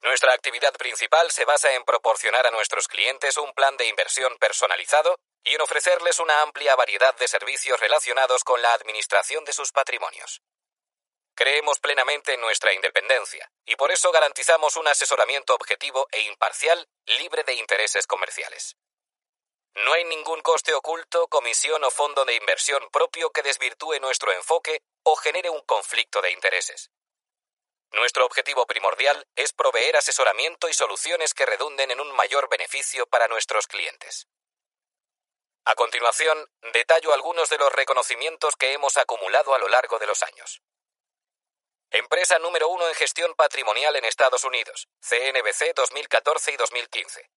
Nuestra 0.00 0.32
actividad 0.32 0.72
principal 0.74 1.32
se 1.32 1.44
basa 1.44 1.72
en 1.72 1.84
proporcionar 1.84 2.46
a 2.46 2.52
nuestros 2.52 2.86
clientes 2.86 3.36
un 3.36 3.52
plan 3.52 3.76
de 3.76 3.88
inversión 3.88 4.36
personalizado 4.38 5.18
y 5.42 5.56
en 5.56 5.60
ofrecerles 5.60 6.20
una 6.20 6.40
amplia 6.42 6.76
variedad 6.76 7.16
de 7.16 7.26
servicios 7.26 7.80
relacionados 7.80 8.44
con 8.44 8.62
la 8.62 8.74
administración 8.74 9.44
de 9.44 9.52
sus 9.52 9.72
patrimonios. 9.72 10.40
Creemos 11.34 11.80
plenamente 11.80 12.34
en 12.34 12.40
nuestra 12.40 12.72
independencia 12.72 13.50
y 13.66 13.74
por 13.74 13.90
eso 13.90 14.12
garantizamos 14.12 14.76
un 14.76 14.86
asesoramiento 14.86 15.52
objetivo 15.52 16.06
e 16.12 16.20
imparcial 16.22 16.88
libre 17.06 17.42
de 17.42 17.54
intereses 17.54 18.06
comerciales. 18.06 18.76
No 19.74 19.92
hay 19.94 20.04
ningún 20.04 20.42
coste 20.42 20.74
oculto, 20.74 21.28
comisión 21.28 21.82
o 21.84 21.90
fondo 21.90 22.24
de 22.24 22.34
inversión 22.34 22.88
propio 22.90 23.30
que 23.30 23.42
desvirtúe 23.42 23.98
nuestro 24.00 24.32
enfoque 24.32 24.82
o 25.02 25.16
genere 25.16 25.48
un 25.48 25.62
conflicto 25.62 26.20
de 26.20 26.30
intereses. 26.30 26.90
Nuestro 27.92 28.24
objetivo 28.24 28.66
primordial 28.66 29.26
es 29.34 29.52
proveer 29.52 29.96
asesoramiento 29.96 30.68
y 30.68 30.74
soluciones 30.74 31.34
que 31.34 31.46
redunden 31.46 31.90
en 31.90 32.00
un 32.00 32.12
mayor 32.12 32.48
beneficio 32.48 33.06
para 33.06 33.28
nuestros 33.28 33.66
clientes. 33.66 34.28
A 35.64 35.74
continuación, 35.74 36.50
detallo 36.72 37.12
algunos 37.12 37.48
de 37.48 37.58
los 37.58 37.72
reconocimientos 37.72 38.56
que 38.56 38.72
hemos 38.72 38.96
acumulado 38.96 39.54
a 39.54 39.58
lo 39.58 39.68
largo 39.68 39.98
de 39.98 40.06
los 40.06 40.22
años. 40.22 40.62
Empresa 41.90 42.38
número 42.38 42.68
uno 42.68 42.88
en 42.88 42.94
gestión 42.94 43.34
patrimonial 43.34 43.94
en 43.96 44.06
Estados 44.06 44.44
Unidos, 44.44 44.88
CNBC 45.00 45.74
2014 45.74 46.52
y 46.52 46.56
2015. 46.56 47.30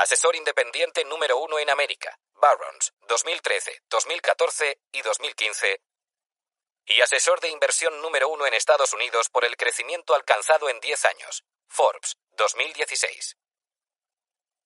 Asesor 0.00 0.34
independiente 0.34 1.04
número 1.04 1.36
uno 1.36 1.58
en 1.58 1.68
América, 1.68 2.18
Barrons, 2.32 2.94
2013, 3.02 3.82
2014 3.90 4.80
y 4.92 5.02
2015. 5.02 5.82
Y 6.86 7.02
asesor 7.02 7.38
de 7.40 7.50
inversión 7.50 8.00
número 8.00 8.30
uno 8.30 8.46
en 8.46 8.54
Estados 8.54 8.94
Unidos 8.94 9.28
por 9.28 9.44
el 9.44 9.58
crecimiento 9.58 10.14
alcanzado 10.14 10.70
en 10.70 10.80
10 10.80 11.04
años, 11.04 11.44
Forbes, 11.68 12.16
2016. 12.30 13.36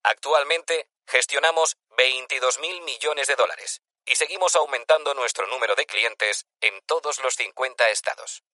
Actualmente 0.04 0.88
gestionamos 1.04 1.78
22.000 1.99 2.84
millones 2.84 3.26
de 3.26 3.34
dólares 3.34 3.83
y 4.04 4.15
seguimos 4.15 4.54
aumentando 4.54 5.15
nuestro 5.15 5.49
número 5.49 5.74
de 5.74 5.86
clientes 5.86 6.47
en 6.60 6.81
todos 6.83 7.18
los 7.18 7.34
50 7.34 7.90
estados 7.90 8.44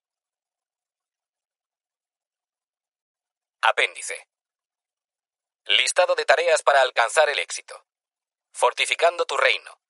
Apéndice. 3.65 4.29
Listado 5.67 6.17
de 6.17 6.25
tareas 6.25 6.65
para 6.65 6.81
alcanzar 6.81 7.29
el 7.31 7.39
éxito. 7.39 7.87
Fortificando 8.53 9.25
tu 9.25 9.37
reino. 9.37 9.81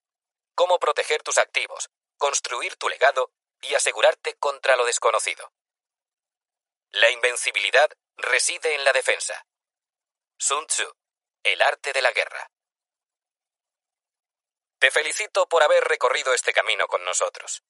Cómo 0.54 0.78
proteger 0.78 1.22
tus 1.22 1.38
activos, 1.38 1.88
construir 2.18 2.76
tu 2.76 2.90
legado 2.90 3.32
y 3.62 3.74
asegurarte 3.74 4.34
contra 4.34 4.76
lo 4.76 4.84
desconocido. 4.84 5.54
La 6.90 7.10
invencibilidad 7.10 7.90
reside 8.16 8.74
en 8.74 8.84
la 8.84 8.92
defensa. 8.92 9.46
Sun 10.36 10.66
Tzu, 10.66 10.94
el 11.42 11.62
arte 11.62 11.94
de 11.94 12.02
la 12.02 12.12
guerra. 12.12 12.50
Te 14.80 14.90
felicito 14.90 15.48
por 15.48 15.62
haber 15.62 15.84
recorrido 15.84 16.34
este 16.34 16.52
camino 16.52 16.86
con 16.88 17.02
nosotros. 17.04 17.62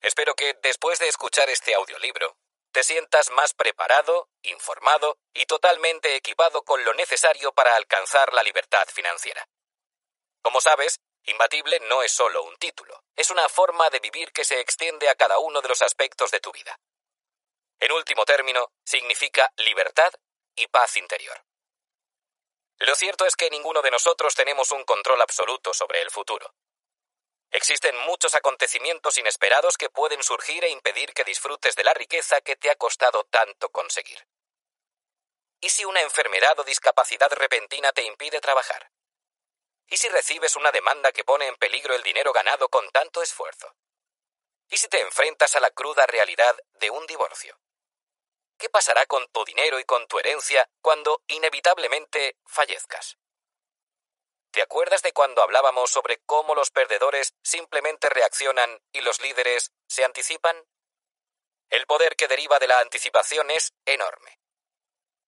Espero 0.00 0.36
que, 0.36 0.54
después 0.62 1.00
de 1.00 1.08
escuchar 1.08 1.50
este 1.50 1.74
audiolibro, 1.74 2.38
te 2.72 2.82
sientas 2.82 3.30
más 3.30 3.54
preparado, 3.54 4.28
informado 4.42 5.18
y 5.32 5.46
totalmente 5.46 6.14
equipado 6.14 6.62
con 6.62 6.84
lo 6.84 6.94
necesario 6.94 7.52
para 7.52 7.76
alcanzar 7.76 8.32
la 8.32 8.42
libertad 8.42 8.86
financiera. 8.88 9.48
Como 10.42 10.60
sabes, 10.60 11.00
Imbatible 11.28 11.78
no 11.80 12.02
es 12.02 12.12
solo 12.12 12.42
un 12.42 12.56
título, 12.56 13.04
es 13.14 13.30
una 13.30 13.48
forma 13.50 13.90
de 13.90 14.00
vivir 14.00 14.32
que 14.32 14.44
se 14.44 14.60
extiende 14.60 15.10
a 15.10 15.14
cada 15.14 15.38
uno 15.38 15.60
de 15.60 15.68
los 15.68 15.82
aspectos 15.82 16.30
de 16.30 16.40
tu 16.40 16.52
vida. 16.52 16.78
En 17.80 17.92
último 17.92 18.24
término, 18.24 18.72
significa 18.82 19.52
libertad 19.58 20.10
y 20.56 20.66
paz 20.68 20.96
interior. 20.96 21.44
Lo 22.78 22.94
cierto 22.94 23.26
es 23.26 23.36
que 23.36 23.50
ninguno 23.50 23.82
de 23.82 23.90
nosotros 23.90 24.34
tenemos 24.34 24.72
un 24.72 24.84
control 24.84 25.20
absoluto 25.20 25.74
sobre 25.74 26.00
el 26.00 26.10
futuro. 26.10 26.54
Existen 27.50 27.96
muchos 28.06 28.34
acontecimientos 28.34 29.16
inesperados 29.16 29.78
que 29.78 29.88
pueden 29.88 30.22
surgir 30.22 30.64
e 30.64 30.70
impedir 30.70 31.14
que 31.14 31.24
disfrutes 31.24 31.74
de 31.76 31.84
la 31.84 31.94
riqueza 31.94 32.40
que 32.42 32.56
te 32.56 32.70
ha 32.70 32.76
costado 32.76 33.24
tanto 33.24 33.70
conseguir. 33.70 34.26
¿Y 35.60 35.70
si 35.70 35.84
una 35.84 36.02
enfermedad 36.02 36.58
o 36.58 36.64
discapacidad 36.64 37.30
repentina 37.32 37.92
te 37.92 38.02
impide 38.02 38.40
trabajar? 38.40 38.92
¿Y 39.86 39.96
si 39.96 40.08
recibes 40.08 40.56
una 40.56 40.70
demanda 40.70 41.10
que 41.12 41.24
pone 41.24 41.46
en 41.46 41.56
peligro 41.56 41.94
el 41.94 42.02
dinero 42.02 42.32
ganado 42.32 42.68
con 42.68 42.88
tanto 42.90 43.22
esfuerzo? 43.22 43.74
¿Y 44.68 44.76
si 44.76 44.88
te 44.88 45.00
enfrentas 45.00 45.56
a 45.56 45.60
la 45.60 45.70
cruda 45.70 46.06
realidad 46.06 46.54
de 46.74 46.90
un 46.90 47.06
divorcio? 47.06 47.58
¿Qué 48.58 48.68
pasará 48.68 49.06
con 49.06 49.26
tu 49.28 49.44
dinero 49.44 49.78
y 49.78 49.84
con 49.84 50.06
tu 50.06 50.18
herencia 50.18 50.68
cuando 50.82 51.22
inevitablemente 51.28 52.36
fallezcas? 52.44 53.16
¿Te 54.58 54.62
acuerdas 54.62 55.02
de 55.02 55.12
cuando 55.12 55.40
hablábamos 55.40 55.88
sobre 55.88 56.18
cómo 56.26 56.56
los 56.56 56.72
perdedores 56.72 57.32
simplemente 57.44 58.08
reaccionan 58.08 58.82
y 58.90 59.02
los 59.02 59.20
líderes 59.20 59.70
se 59.86 60.04
anticipan? 60.04 60.60
El 61.70 61.86
poder 61.86 62.16
que 62.16 62.26
deriva 62.26 62.58
de 62.58 62.66
la 62.66 62.80
anticipación 62.80 63.52
es 63.52 63.72
enorme. 63.86 64.40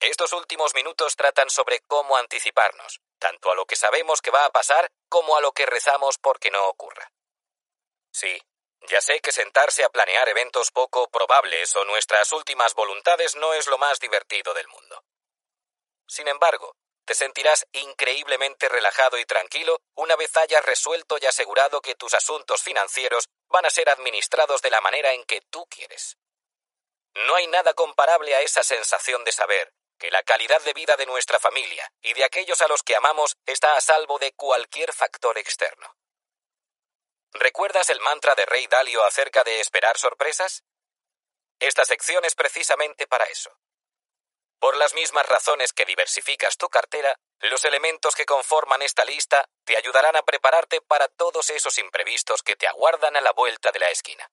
Estos 0.01 0.33
últimos 0.33 0.75
minutos 0.75 1.15
tratan 1.15 1.49
sobre 1.49 1.79
cómo 1.87 2.17
anticiparnos, 2.17 3.03
tanto 3.21 3.53
a 3.53 3.55
lo 3.55 3.67
que 3.67 3.77
sabemos 3.77 4.21
que 4.21 4.33
va 4.33 4.47
a 4.47 4.51
pasar 4.51 4.91
como 5.09 5.37
a 5.37 5.41
lo 5.41 5.53
que 5.53 5.65
rezamos 5.65 6.19
porque 6.19 6.51
no 6.51 6.67
ocurra. 6.67 7.13
Sí, 8.11 8.37
ya 8.89 9.01
sé 9.01 9.21
que 9.21 9.31
sentarse 9.31 9.85
a 9.85 9.91
planear 9.91 10.29
eventos 10.29 10.73
poco 10.73 11.09
probables 11.09 11.77
o 11.77 11.85
nuestras 11.85 12.33
últimas 12.33 12.75
voluntades 12.75 13.37
no 13.37 13.55
es 13.55 13.69
lo 13.69 13.79
más 13.79 14.01
divertido 14.01 14.55
del 14.55 14.67
mundo. 14.67 15.05
Sin 16.09 16.27
embargo, 16.27 16.75
te 17.11 17.17
sentirás 17.17 17.67
increíblemente 17.73 18.69
relajado 18.69 19.19
y 19.19 19.25
tranquilo 19.25 19.81
una 19.97 20.15
vez 20.15 20.37
hayas 20.37 20.65
resuelto 20.65 21.19
y 21.21 21.27
asegurado 21.27 21.81
que 21.81 21.97
tus 21.97 22.15
asuntos 22.15 22.63
financieros 22.63 23.29
van 23.49 23.67
a 23.67 23.71
ser 23.71 23.91
administrados 23.91 24.63
de 24.63 24.71
la 24.71 24.81
manera 24.81 25.13
en 25.13 25.25
que 25.25 25.41
tú 25.41 25.67
quieres. 25.67 26.19
No 27.15 27.35
hay 27.35 27.49
nada 27.49 27.75
comparable 27.75 28.37
a 28.37 28.43
esa 28.43 28.63
sensación 28.63 29.25
de 29.25 29.33
saber 29.33 29.73
que 29.99 30.13
la 30.13 30.23
calidad 30.23 30.63
de 30.63 30.73
vida 30.73 30.95
de 30.97 31.07
nuestra 31.07 31.41
familia 31.41 31.93
y 32.01 32.15
de 32.15 32.23
aquellos 32.23 32.63
a 32.63 32.69
los 32.69 32.85
que 32.85 32.95
amamos 32.95 33.37
está 33.45 33.75
a 33.75 33.81
salvo 33.81 34.21
de 34.21 34.31
cualquier 34.35 34.93
factor 34.93 35.37
externo. 35.37 35.97
¿Recuerdas 37.33 37.91
el 37.91 37.99
mantra 37.99 38.37
de 38.37 38.47
Rey 38.47 38.69
Dalio 38.69 39.03
acerca 39.03 39.43
de 39.43 39.59
esperar 39.59 39.99
sorpresas? 39.99 40.63
Esta 41.59 41.85
sección 41.85 42.25
es 42.25 42.37
precisamente 42.37 43.09
para 43.09 43.25
eso. 43.25 43.51
Por 44.61 44.77
las 44.77 44.93
mismas 44.93 45.27
razones 45.27 45.73
que 45.73 45.87
diversificas 45.87 46.59
tu 46.59 46.69
cartera, 46.69 47.19
los 47.41 47.65
elementos 47.65 48.15
que 48.15 48.27
conforman 48.27 48.83
esta 48.83 49.07
lista 49.07 49.49
te 49.65 49.79
ayudarán 49.79 50.17
a 50.17 50.23
prepararte 50.23 50.83
para 50.83 51.09
todos 51.09 51.49
esos 51.49 51.79
imprevistos 51.79 52.43
que 52.43 52.57
te 52.57 52.67
aguardan 52.67 53.17
a 53.17 53.23
la 53.23 53.33
vuelta 53.33 53.73
de 53.73 53.79
la 53.79 53.89
esquina. 53.89 54.31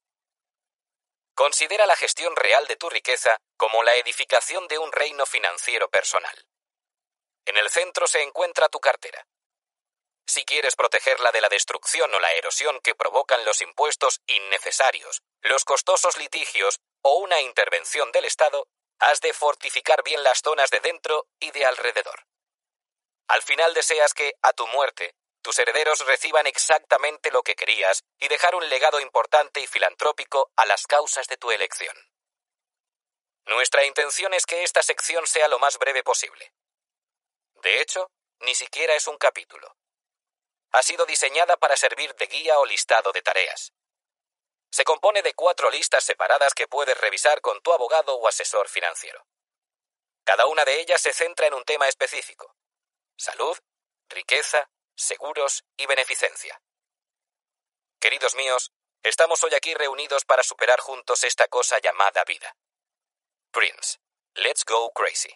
Considera 1.34 1.86
la 1.86 1.96
gestión 1.96 2.36
real 2.36 2.68
de 2.68 2.76
tu 2.76 2.90
riqueza 2.90 3.38
como 3.56 3.84
la 3.84 3.96
edificación 3.96 4.68
de 4.68 4.78
un 4.80 4.92
reino 4.92 5.26
financiero 5.26 5.88
personal. 5.90 6.46
En 7.46 7.56
el 7.56 7.70
centro 7.70 8.06
se 8.06 8.22
encuentra 8.22 8.68
tu 8.68 8.82
cartera. 8.82 9.26
Si 10.28 10.44
quieres 10.44 10.76
protegerla 10.76 11.32
de 11.32 11.40
la 11.40 11.48
destrucción 11.48 12.14
o 12.14 12.20
la 12.20 12.34
erosión 12.34 12.82
que 12.82 12.96
provocan 12.96 13.46
los 13.46 13.62
impuestos 13.62 14.20
innecesarios, 14.28 15.22
los 15.42 15.64
costosos 15.64 16.18
litigios 16.18 16.82
o 17.02 17.20
una 17.20 17.40
intervención 17.40 18.12
del 18.12 18.26
Estado, 18.26 18.68
has 19.00 19.22
de 19.22 19.34
fortificar 19.34 20.04
bien 20.04 20.24
las 20.24 20.42
zonas 20.42 20.70
de 20.70 20.80
dentro 20.80 21.28
y 21.40 21.52
de 21.52 21.66
alrededor. 21.66 22.26
Al 23.28 23.42
final 23.42 23.74
deseas 23.74 24.14
que, 24.14 24.34
a 24.42 24.54
tu 24.54 24.68
muerte, 24.68 25.16
tus 25.42 25.60
herederos 25.60 26.06
reciban 26.06 26.48
exactamente 26.48 27.32
lo 27.32 27.44
que 27.44 27.56
querías 27.56 28.04
y 28.20 28.28
dejar 28.28 28.56
un 28.56 28.68
legado 28.70 29.00
importante 29.00 29.60
y 29.60 29.68
filantrópico 29.68 30.52
a 30.56 30.66
las 30.66 30.88
causas 30.88 31.28
de 31.28 31.38
tu 31.38 31.52
elección. 31.52 31.96
Nuestra 33.46 33.86
intención 33.86 34.34
es 34.34 34.46
que 34.46 34.64
esta 34.64 34.84
sección 34.84 35.26
sea 35.28 35.48
lo 35.48 35.60
más 35.60 35.78
breve 35.78 36.04
posible. 36.04 36.54
De 37.64 37.82
hecho, 37.82 38.12
ni 38.40 38.56
siquiera 38.56 38.94
es 38.96 39.08
un 39.08 39.18
capítulo 39.18 39.78
ha 40.72 40.84
sido 40.84 41.06
diseñada 41.06 41.58
para 41.58 41.76
servir 41.76 42.14
de 42.16 42.28
guía 42.28 42.60
o 42.60 42.66
listado 42.66 43.12
de 43.12 43.22
tareas. 43.22 43.74
Se 44.70 44.84
compone 44.84 45.22
de 45.22 45.34
cuatro 45.34 45.70
listas 45.70 46.04
separadas 46.04 46.54
que 46.54 46.68
puedes 46.68 46.98
revisar 47.00 47.42
con 47.42 47.62
tu 47.62 47.74
abogado 47.74 48.16
o 48.16 48.28
asesor 48.28 48.68
financiero. 48.68 49.26
Cada 50.24 50.46
una 50.46 50.66
de 50.66 50.82
ellas 50.82 51.02
se 51.02 51.14
centra 51.14 51.48
en 51.48 51.54
un 51.54 51.64
tema 51.64 51.88
específico. 51.88 52.56
Salud, 53.18 53.58
riqueza, 54.10 54.70
seguros 54.96 55.64
y 55.78 55.86
beneficencia. 55.86 56.62
Queridos 58.00 58.36
míos, 58.36 58.72
estamos 59.04 59.44
hoy 59.44 59.54
aquí 59.56 59.74
reunidos 59.74 60.26
para 60.26 60.44
superar 60.44 60.80
juntos 60.80 61.24
esta 61.24 61.48
cosa 61.48 61.80
llamada 61.80 62.24
vida. 62.26 62.56
Prince, 63.52 64.00
let's 64.36 64.66
go 64.66 64.92
crazy. 64.92 65.34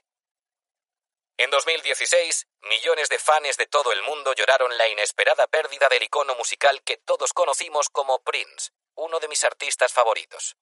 En 1.37 1.49
2016, 1.49 2.47
millones 2.61 3.09
de 3.09 3.17
fans 3.17 3.57
de 3.57 3.65
todo 3.65 3.91
el 3.91 4.03
mundo 4.03 4.33
lloraron 4.33 4.77
la 4.77 4.87
inesperada 4.89 5.47
pérdida 5.47 5.89
del 5.89 6.03
icono 6.03 6.35
musical 6.35 6.83
que 6.83 6.97
todos 6.97 7.33
conocimos 7.33 7.89
como 7.89 8.21
Prince, 8.21 8.71
uno 8.95 9.19
de 9.19 9.27
mis 9.27 9.43
artistas 9.43 9.93
favoritos. 9.93 10.55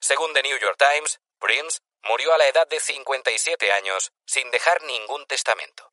Según 0.00 0.32
The 0.32 0.42
New 0.42 0.58
York 0.58 0.78
Times, 0.78 1.20
Prince 1.38 1.80
murió 2.02 2.32
a 2.32 2.38
la 2.38 2.46
edad 2.46 2.66
de 2.68 2.80
57 2.80 3.72
años 3.72 4.12
sin 4.26 4.50
dejar 4.50 4.82
ningún 4.82 5.26
testamento. 5.26 5.92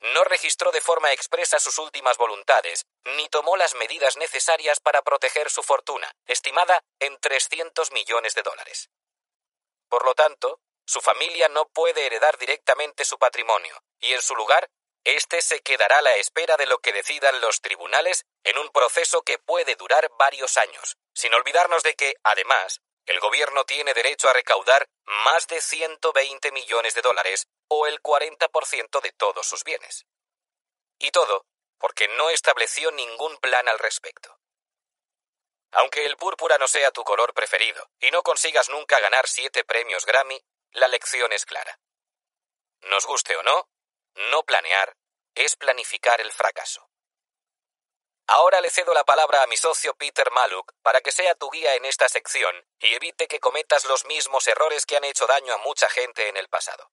No 0.00 0.24
registró 0.24 0.72
de 0.72 0.80
forma 0.80 1.12
expresa 1.12 1.58
sus 1.58 1.78
últimas 1.78 2.18
voluntades, 2.18 2.84
ni 3.04 3.28
tomó 3.28 3.56
las 3.56 3.74
medidas 3.74 4.16
necesarias 4.16 4.78
para 4.80 5.02
proteger 5.02 5.50
su 5.50 5.62
fortuna, 5.62 6.12
estimada 6.26 6.82
en 7.00 7.18
300 7.18 7.92
millones 7.92 8.34
de 8.34 8.42
dólares. 8.42 8.90
Por 9.88 10.04
lo 10.04 10.14
tanto, 10.14 10.60
su 10.84 11.00
familia 11.00 11.48
no 11.48 11.68
puede 11.68 12.06
heredar 12.06 12.36
directamente 12.38 13.04
su 13.04 13.18
patrimonio, 13.18 13.82
y 13.98 14.12
en 14.12 14.22
su 14.22 14.36
lugar, 14.36 14.68
éste 15.14 15.40
se 15.42 15.60
quedará 15.60 15.98
a 15.98 16.02
la 16.02 16.16
espera 16.16 16.56
de 16.56 16.66
lo 16.66 16.78
que 16.78 16.92
decidan 16.92 17.40
los 17.40 17.60
tribunales 17.60 18.24
en 18.44 18.58
un 18.58 18.70
proceso 18.70 19.22
que 19.22 19.38
puede 19.38 19.76
durar 19.76 20.10
varios 20.18 20.56
años, 20.56 20.96
sin 21.14 21.34
olvidarnos 21.34 21.82
de 21.82 21.94
que, 21.94 22.14
además, 22.22 22.80
el 23.06 23.20
gobierno 23.20 23.64
tiene 23.64 23.94
derecho 23.94 24.28
a 24.28 24.32
recaudar 24.32 24.88
más 25.04 25.46
de 25.46 25.60
120 25.60 26.50
millones 26.52 26.94
de 26.94 27.02
dólares 27.02 27.46
o 27.68 27.86
el 27.86 28.02
40% 28.02 29.00
de 29.00 29.12
todos 29.12 29.46
sus 29.46 29.64
bienes. 29.64 30.06
Y 30.98 31.10
todo 31.10 31.46
porque 31.78 32.08
no 32.08 32.30
estableció 32.30 32.90
ningún 32.90 33.36
plan 33.38 33.68
al 33.68 33.78
respecto. 33.78 34.38
Aunque 35.72 36.06
el 36.06 36.16
púrpura 36.16 36.58
no 36.58 36.68
sea 36.68 36.90
tu 36.90 37.04
color 37.04 37.34
preferido 37.34 37.90
y 38.00 38.10
no 38.10 38.22
consigas 38.22 38.68
nunca 38.68 38.98
ganar 39.00 39.28
siete 39.28 39.64
premios 39.64 40.06
Grammy, 40.06 40.40
la 40.72 40.88
lección 40.88 41.32
es 41.32 41.44
clara. 41.44 41.78
Nos 42.82 43.06
guste 43.06 43.36
o 43.36 43.42
no, 43.42 43.68
no 44.16 44.42
planear 44.44 44.96
es 45.34 45.56
planificar 45.56 46.20
el 46.20 46.32
fracaso. 46.32 46.88
Ahora 48.28 48.60
le 48.60 48.70
cedo 48.70 48.92
la 48.92 49.04
palabra 49.04 49.42
a 49.42 49.46
mi 49.46 49.56
socio 49.56 49.94
Peter 49.94 50.30
Maluk 50.32 50.72
para 50.82 51.00
que 51.00 51.12
sea 51.12 51.36
tu 51.36 51.48
guía 51.50 51.74
en 51.76 51.84
esta 51.84 52.08
sección 52.08 52.66
y 52.80 52.94
evite 52.94 53.28
que 53.28 53.38
cometas 53.38 53.84
los 53.84 54.04
mismos 54.04 54.48
errores 54.48 54.84
que 54.84 54.96
han 54.96 55.04
hecho 55.04 55.26
daño 55.26 55.54
a 55.54 55.58
mucha 55.58 55.88
gente 55.88 56.28
en 56.28 56.36
el 56.36 56.48
pasado. 56.48 56.90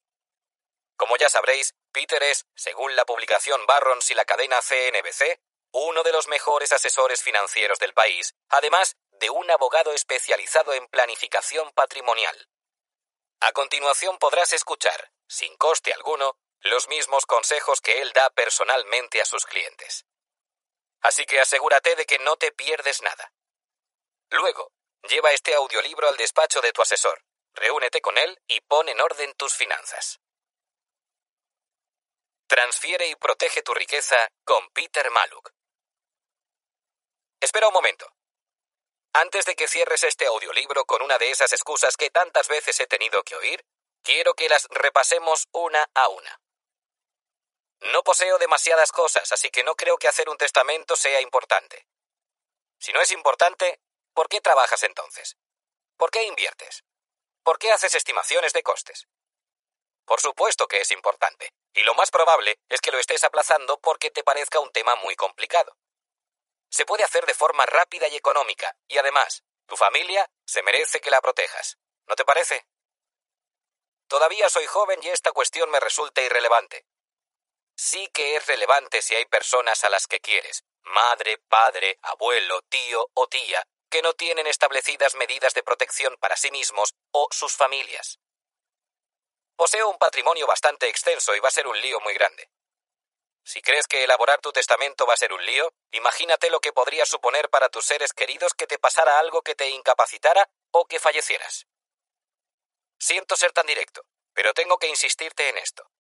Como 0.95 1.17
ya 1.17 1.29
sabréis, 1.29 1.73
Peter 1.91 2.21
es, 2.21 2.45
según 2.55 2.95
la 2.95 3.05
publicación 3.05 3.65
Barrons 3.65 4.11
y 4.11 4.13
la 4.13 4.25
cadena 4.25 4.61
CNBC, 4.61 5.39
uno 5.71 6.03
de 6.03 6.11
los 6.11 6.27
mejores 6.27 6.71
asesores 6.71 7.23
financieros 7.23 7.79
del 7.79 7.95
país, 7.95 8.35
además 8.49 8.95
de 9.09 9.31
un 9.31 9.49
abogado 9.49 9.91
especializado 9.91 10.73
en 10.73 10.87
planificación 10.87 11.71
patrimonial. 11.71 12.47
A 13.39 13.51
continuación 13.53 14.19
podrás 14.19 14.53
escuchar, 14.53 15.11
sin 15.27 15.57
coste 15.57 15.91
alguno, 15.93 16.37
los 16.63 16.87
mismos 16.87 17.25
consejos 17.25 17.81
que 17.81 18.01
él 18.01 18.11
da 18.13 18.29
personalmente 18.29 19.21
a 19.21 19.25
sus 19.25 19.45
clientes. 19.45 20.05
Así 21.01 21.25
que 21.25 21.39
asegúrate 21.39 21.95
de 21.95 22.05
que 22.05 22.19
no 22.19 22.37
te 22.37 22.51
pierdes 22.53 23.01
nada. 23.01 23.33
Luego, 24.29 24.71
lleva 25.03 25.31
este 25.31 25.53
audiolibro 25.53 26.07
al 26.07 26.15
despacho 26.15 26.61
de 26.61 26.71
tu 26.71 26.81
asesor, 26.81 27.21
reúnete 27.53 28.01
con 28.01 28.17
él 28.17 28.41
y 28.47 28.61
pon 28.61 28.87
en 28.87 29.01
orden 29.01 29.33
tus 29.35 29.53
finanzas. 29.53 30.21
Transfiere 32.47 33.07
y 33.07 33.15
protege 33.15 33.61
tu 33.61 33.73
riqueza 33.73 34.29
con 34.45 34.69
Peter 34.69 35.09
Maluk. 35.11 35.51
Espera 37.41 37.67
un 37.67 37.73
momento. 37.73 38.09
Antes 39.13 39.45
de 39.45 39.55
que 39.55 39.67
cierres 39.67 40.03
este 40.03 40.25
audiolibro 40.27 40.85
con 40.85 41.01
una 41.01 41.17
de 41.17 41.29
esas 41.29 41.51
excusas 41.51 41.97
que 41.97 42.09
tantas 42.09 42.47
veces 42.47 42.79
he 42.79 42.87
tenido 42.87 43.23
que 43.23 43.35
oír, 43.35 43.65
quiero 44.01 44.33
que 44.33 44.47
las 44.47 44.67
repasemos 44.69 45.47
una 45.51 45.89
a 45.93 46.07
una. 46.07 46.42
No 47.91 48.03
poseo 48.03 48.37
demasiadas 48.37 48.91
cosas, 48.91 49.31
así 49.31 49.49
que 49.49 49.63
no 49.63 49.75
creo 49.75 49.97
que 49.97 50.07
hacer 50.07 50.29
un 50.29 50.37
testamento 50.37 50.95
sea 50.95 51.19
importante. 51.21 51.85
Si 52.79 52.93
no 52.93 53.01
es 53.01 53.11
importante, 53.11 53.81
¿por 54.13 54.29
qué 54.29 54.39
trabajas 54.39 54.83
entonces? 54.83 55.37
¿Por 55.97 56.09
qué 56.09 56.23
inviertes? 56.23 56.83
¿Por 57.43 57.59
qué 57.59 57.71
haces 57.71 57.95
estimaciones 57.95 58.53
de 58.53 58.63
costes? 58.63 59.07
Por 60.05 60.21
supuesto 60.21 60.67
que 60.67 60.79
es 60.79 60.91
importante, 60.91 61.53
y 61.73 61.83
lo 61.83 61.93
más 61.93 62.09
probable 62.09 62.59
es 62.69 62.79
que 62.79 62.91
lo 62.91 62.99
estés 62.99 63.23
aplazando 63.23 63.79
porque 63.79 64.11
te 64.11 64.23
parezca 64.23 64.59
un 64.59 64.71
tema 64.71 64.95
muy 64.95 65.15
complicado. 65.15 65.77
Se 66.69 66.85
puede 66.85 67.03
hacer 67.03 67.25
de 67.25 67.33
forma 67.33 67.65
rápida 67.65 68.07
y 68.07 68.15
económica, 68.15 68.77
y 68.87 68.97
además, 68.97 69.43
tu 69.65 69.75
familia 69.75 70.29
se 70.45 70.63
merece 70.63 71.01
que 71.01 71.11
la 71.11 71.21
protejas. 71.21 71.77
¿No 72.07 72.15
te 72.15 72.25
parece? 72.25 72.65
Todavía 74.07 74.49
soy 74.49 74.65
joven 74.67 74.99
y 75.03 75.09
esta 75.09 75.31
cuestión 75.31 75.69
me 75.69 75.79
resulta 75.79 76.21
irrelevante, 76.21 76.85
sí 77.75 78.09
que 78.13 78.35
es 78.35 78.47
relevante 78.47 79.01
si 79.01 79.15
hay 79.15 79.25
personas 79.25 79.83
a 79.83 79.89
las 79.89 80.07
que 80.07 80.19
quieres, 80.19 80.63
madre, 80.83 81.37
padre, 81.49 81.97
abuelo, 82.01 82.61
tío 82.63 83.09
o 83.13 83.27
tía, 83.27 83.65
que 83.89 84.01
no 84.01 84.13
tienen 84.13 84.47
establecidas 84.47 85.15
medidas 85.15 85.53
de 85.53 85.63
protección 85.63 86.17
para 86.19 86.35
sí 86.35 86.51
mismos 86.51 86.95
o 87.11 87.27
sus 87.31 87.55
familias. 87.55 88.19
Poseo 89.55 89.89
un 89.89 89.97
patrimonio 89.97 90.47
bastante 90.47 90.87
extenso 90.87 91.35
y 91.35 91.39
va 91.39 91.49
a 91.49 91.51
ser 91.51 91.67
un 91.67 91.79
lío 91.79 91.99
muy 91.99 92.13
grande. 92.13 92.49
Si 93.45 93.61
crees 93.61 93.87
que 93.87 94.03
elaborar 94.03 94.39
tu 94.39 94.51
testamento 94.51 95.05
va 95.05 95.13
a 95.13 95.17
ser 95.17 95.33
un 95.33 95.45
lío, 95.45 95.73
imagínate 95.91 96.49
lo 96.49 96.59
que 96.59 96.71
podría 96.71 97.05
suponer 97.05 97.49
para 97.49 97.69
tus 97.69 97.85
seres 97.85 98.13
queridos 98.13 98.53
que 98.53 98.67
te 98.67 98.79
pasara 98.79 99.19
algo 99.19 99.41
que 99.41 99.53
te 99.53 99.69
incapacitara 99.69 100.49
o 100.71 100.85
que 100.85 100.99
fallecieras. 100.99 101.67
Siento 102.97 103.35
ser 103.35 103.51
tan 103.51 103.67
directo, 103.67 104.05
pero 104.33 104.53
tengo 104.53 104.77
que 104.77 104.87
insistirte 104.87 105.49
en 105.49 105.57
esto. 105.57 105.92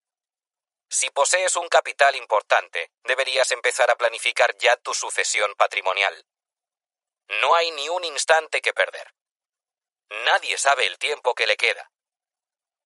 Si 0.93 1.09
posees 1.09 1.55
un 1.55 1.67
capital 1.69 2.15
importante, 2.15 2.91
deberías 3.03 3.49
empezar 3.49 3.89
a 3.89 3.95
planificar 3.95 4.55
ya 4.59 4.77
tu 4.77 4.93
sucesión 4.93 5.55
patrimonial. 5.55 6.23
No 7.41 7.55
hay 7.55 7.71
ni 7.71 7.89
un 7.89 8.03
instante 8.03 8.61
que 8.61 8.75
perder. 8.75 9.11
Nadie 10.23 10.55
sabe 10.59 10.85
el 10.85 10.99
tiempo 10.99 11.33
que 11.33 11.47
le 11.47 11.57
queda. 11.57 11.91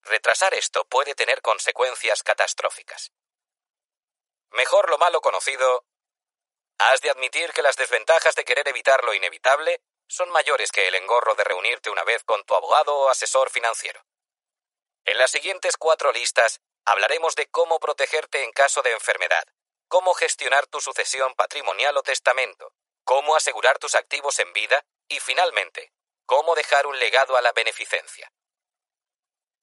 Retrasar 0.04 0.54
esto 0.54 0.86
puede 0.86 1.16
tener 1.16 1.42
consecuencias 1.42 2.24
catastróficas. 2.24 3.12
Mejor 4.52 4.90
lo 4.90 4.98
malo 4.98 5.20
conocido. 5.20 5.84
Has 6.78 7.02
de 7.02 7.10
admitir 7.10 7.52
que 7.52 7.62
las 7.62 7.76
desventajas 7.76 8.36
de 8.36 8.46
querer 8.46 8.70
evitar 8.70 9.04
lo 9.04 9.16
inevitable 9.16 9.82
son 10.08 10.30
mayores 10.30 10.72
que 10.72 10.88
el 10.88 10.96
engorro 10.96 11.36
de 11.36 11.44
reunirte 11.44 11.90
una 11.90 12.06
vez 12.06 12.24
con 12.24 12.42
tu 12.46 12.56
abogado 12.56 12.96
o 12.96 13.10
asesor 13.10 13.50
financiero. 13.50 14.02
En 15.04 15.18
las 15.18 15.32
siguientes 15.32 15.76
cuatro 15.76 16.14
listas 16.14 16.62
Hablaremos 16.90 17.36
de 17.36 17.48
cómo 17.48 17.82
protegerte 17.82 18.46
en 18.46 18.54
caso 18.54 18.82
de 18.82 18.94
enfermedad, 18.94 19.44
cómo 19.90 20.14
gestionar 20.14 20.68
tu 20.68 20.80
sucesión 20.80 21.36
patrimonial 21.36 21.98
o 21.98 22.02
testamento, 22.02 22.72
cómo 23.04 23.36
asegurar 23.36 23.78
tus 23.78 23.94
activos 23.94 24.40
en 24.40 24.54
vida 24.54 24.86
y, 25.10 25.20
finalmente, 25.20 25.92
cómo 26.26 26.56
dejar 26.56 26.88
un 26.88 26.98
legado 26.98 27.36
a 27.36 27.42
la 27.42 27.52
beneficencia. 27.52 28.32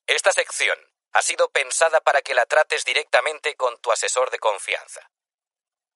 Esta 0.07 0.33
sección 0.33 0.78
ha 1.15 1.23
sido 1.23 1.49
pensada 1.49 2.03
para 2.03 2.21
que 2.21 2.35
la 2.35 2.44
trates 2.44 2.85
directamente 2.85 3.57
con 3.57 3.78
tu 3.78 3.90
asesor 3.90 4.31
de 4.31 4.39
confianza. 4.39 5.08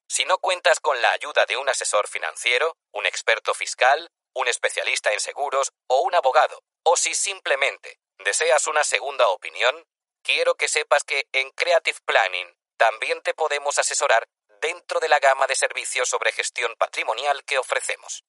Si 0.08 0.24
no 0.24 0.38
cuentas 0.38 0.80
con 0.80 1.02
la 1.02 1.12
ayuda 1.12 1.44
de 1.44 1.58
un 1.58 1.68
asesor 1.68 2.08
financiero, 2.08 2.78
un 2.90 3.04
experto 3.04 3.52
fiscal, 3.52 4.10
un 4.32 4.48
especialista 4.48 5.12
en 5.12 5.20
seguros 5.20 5.72
o 5.88 6.00
un 6.00 6.14
abogado, 6.14 6.62
o 6.84 6.96
si 6.96 7.14
simplemente 7.14 7.98
deseas 8.16 8.66
una 8.66 8.82
segunda 8.82 9.28
opinión, 9.28 9.84
quiero 10.22 10.54
que 10.54 10.68
sepas 10.68 11.04
que 11.04 11.26
en 11.32 11.50
Creative 11.50 11.98
Planning 12.04 12.54
también 12.76 13.20
te 13.22 13.34
podemos 13.34 13.78
asesorar 13.78 14.28
dentro 14.60 15.00
de 15.00 15.08
la 15.08 15.18
gama 15.18 15.46
de 15.46 15.54
servicios 15.54 16.06
sobre 16.08 16.32
gestión 16.32 16.74
patrimonial 16.76 17.44
que 17.44 17.58
ofrecemos. 17.58 18.24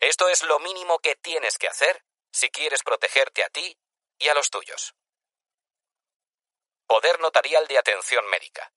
Esto 0.00 0.28
es 0.28 0.42
lo 0.42 0.58
mínimo 0.60 0.98
que 1.00 1.16
tienes 1.16 1.58
que 1.58 1.68
hacer 1.68 2.02
si 2.32 2.50
quieres 2.50 2.82
protegerte 2.82 3.44
a 3.44 3.50
ti 3.50 3.78
y 4.18 4.28
a 4.28 4.34
los 4.34 4.50
tuyos. 4.50 4.94
Poder 6.86 7.20
notarial 7.20 7.66
de 7.66 7.78
atención 7.78 8.26
médica. 8.26 8.72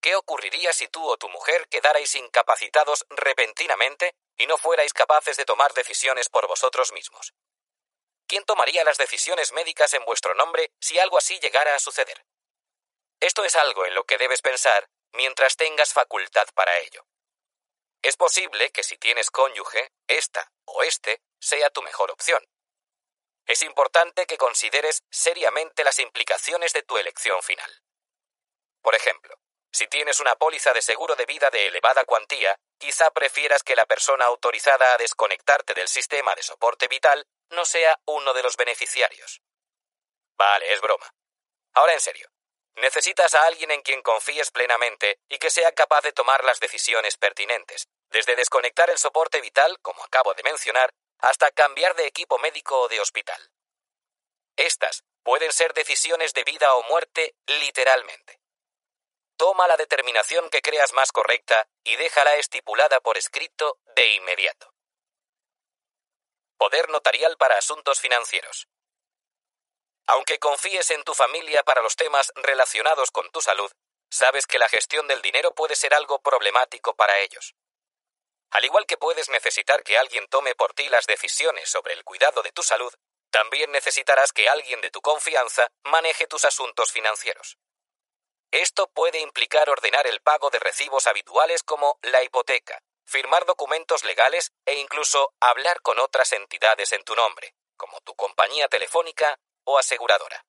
¿Qué 0.00 0.14
ocurriría 0.14 0.72
si 0.72 0.88
tú 0.88 1.06
o 1.06 1.16
tu 1.18 1.28
mujer 1.28 1.68
quedarais 1.68 2.14
incapacitados 2.14 3.06
repentinamente 3.10 4.14
y 4.36 4.46
no 4.46 4.56
fuerais 4.56 4.92
capaces 4.92 5.36
de 5.36 5.44
tomar 5.44 5.72
decisiones 5.74 6.28
por 6.28 6.46
vosotros 6.48 6.92
mismos? 6.92 7.34
¿Quién 8.30 8.44
tomaría 8.44 8.84
las 8.84 8.96
decisiones 8.96 9.50
médicas 9.50 9.92
en 9.92 10.04
vuestro 10.04 10.34
nombre 10.34 10.70
si 10.78 11.00
algo 11.00 11.18
así 11.18 11.40
llegara 11.40 11.74
a 11.74 11.80
suceder? 11.80 12.24
Esto 13.18 13.44
es 13.44 13.56
algo 13.56 13.86
en 13.86 13.94
lo 13.96 14.04
que 14.04 14.18
debes 14.18 14.40
pensar 14.40 14.88
mientras 15.10 15.56
tengas 15.56 15.92
facultad 15.92 16.46
para 16.54 16.78
ello. 16.78 17.04
Es 18.02 18.16
posible 18.16 18.70
que 18.70 18.84
si 18.84 18.96
tienes 18.98 19.32
cónyuge, 19.32 19.90
esta 20.06 20.52
o 20.64 20.84
este 20.84 21.20
sea 21.40 21.70
tu 21.70 21.82
mejor 21.82 22.12
opción. 22.12 22.40
Es 23.46 23.62
importante 23.62 24.26
que 24.26 24.38
consideres 24.38 25.02
seriamente 25.10 25.82
las 25.82 25.98
implicaciones 25.98 26.72
de 26.72 26.84
tu 26.84 26.98
elección 26.98 27.42
final. 27.42 27.82
Por 28.80 28.94
ejemplo, 28.94 29.40
si 29.72 29.88
tienes 29.88 30.20
una 30.20 30.36
póliza 30.36 30.72
de 30.72 30.82
seguro 30.82 31.16
de 31.16 31.26
vida 31.26 31.50
de 31.50 31.66
elevada 31.66 32.04
cuantía, 32.04 32.56
quizá 32.78 33.10
prefieras 33.10 33.64
que 33.64 33.74
la 33.74 33.86
persona 33.86 34.26
autorizada 34.26 34.94
a 34.94 34.98
desconectarte 34.98 35.74
del 35.74 35.88
sistema 35.88 36.36
de 36.36 36.44
soporte 36.44 36.86
vital 36.86 37.26
no 37.50 37.64
sea 37.64 38.00
uno 38.06 38.32
de 38.32 38.42
los 38.42 38.56
beneficiarios. 38.56 39.42
Vale, 40.36 40.72
es 40.72 40.80
broma. 40.80 41.14
Ahora 41.74 41.92
en 41.92 42.00
serio. 42.00 42.28
Necesitas 42.76 43.34
a 43.34 43.44
alguien 43.46 43.70
en 43.72 43.82
quien 43.82 44.00
confíes 44.00 44.50
plenamente 44.50 45.18
y 45.28 45.38
que 45.38 45.50
sea 45.50 45.72
capaz 45.72 46.02
de 46.02 46.12
tomar 46.12 46.44
las 46.44 46.60
decisiones 46.60 47.16
pertinentes, 47.16 47.88
desde 48.10 48.36
desconectar 48.36 48.88
el 48.90 48.98
soporte 48.98 49.40
vital, 49.40 49.78
como 49.82 50.02
acabo 50.04 50.32
de 50.34 50.42
mencionar, 50.44 50.90
hasta 51.18 51.50
cambiar 51.50 51.94
de 51.96 52.06
equipo 52.06 52.38
médico 52.38 52.80
o 52.80 52.88
de 52.88 53.00
hospital. 53.00 53.50
Estas 54.56 55.04
pueden 55.22 55.52
ser 55.52 55.74
decisiones 55.74 56.32
de 56.32 56.44
vida 56.44 56.74
o 56.74 56.82
muerte 56.84 57.34
literalmente. 57.46 58.40
Toma 59.36 59.66
la 59.66 59.76
determinación 59.76 60.48
que 60.50 60.62
creas 60.62 60.92
más 60.92 61.12
correcta 61.12 61.68
y 61.84 61.96
déjala 61.96 62.36
estipulada 62.36 63.00
por 63.00 63.16
escrito 63.16 63.78
de 63.96 64.14
inmediato. 64.14 64.69
Poder 66.60 66.90
notarial 66.90 67.38
para 67.38 67.56
asuntos 67.56 68.00
financieros. 68.00 68.68
Aunque 70.06 70.38
confíes 70.38 70.90
en 70.90 71.02
tu 71.04 71.14
familia 71.14 71.62
para 71.62 71.80
los 71.80 71.96
temas 71.96 72.30
relacionados 72.36 73.10
con 73.10 73.30
tu 73.30 73.40
salud, 73.40 73.72
sabes 74.10 74.46
que 74.46 74.58
la 74.58 74.68
gestión 74.68 75.08
del 75.08 75.22
dinero 75.22 75.54
puede 75.54 75.74
ser 75.74 75.94
algo 75.94 76.20
problemático 76.20 76.94
para 76.94 77.18
ellos. 77.20 77.54
Al 78.50 78.66
igual 78.66 78.84
que 78.84 78.98
puedes 78.98 79.30
necesitar 79.30 79.82
que 79.82 79.96
alguien 79.96 80.28
tome 80.28 80.54
por 80.54 80.74
ti 80.74 80.86
las 80.90 81.06
decisiones 81.06 81.70
sobre 81.70 81.94
el 81.94 82.04
cuidado 82.04 82.42
de 82.42 82.52
tu 82.52 82.62
salud, 82.62 82.92
también 83.30 83.72
necesitarás 83.72 84.34
que 84.34 84.50
alguien 84.50 84.82
de 84.82 84.90
tu 84.90 85.00
confianza 85.00 85.66
maneje 85.84 86.26
tus 86.26 86.44
asuntos 86.44 86.92
financieros. 86.92 87.56
Esto 88.50 88.86
puede 88.90 89.20
implicar 89.20 89.70
ordenar 89.70 90.06
el 90.06 90.20
pago 90.20 90.50
de 90.50 90.58
recibos 90.58 91.06
habituales 91.06 91.62
como 91.62 91.98
la 92.02 92.22
hipoteca, 92.22 92.82
firmar 93.10 93.44
documentos 93.44 94.04
legales 94.04 94.52
e 94.64 94.74
incluso 94.78 95.34
hablar 95.40 95.82
con 95.82 95.98
otras 95.98 96.32
entidades 96.32 96.92
en 96.92 97.02
tu 97.02 97.16
nombre, 97.16 97.54
como 97.76 98.00
tu 98.02 98.14
compañía 98.14 98.68
telefónica 98.68 99.36
o 99.64 99.78
aseguradora. 99.78 100.44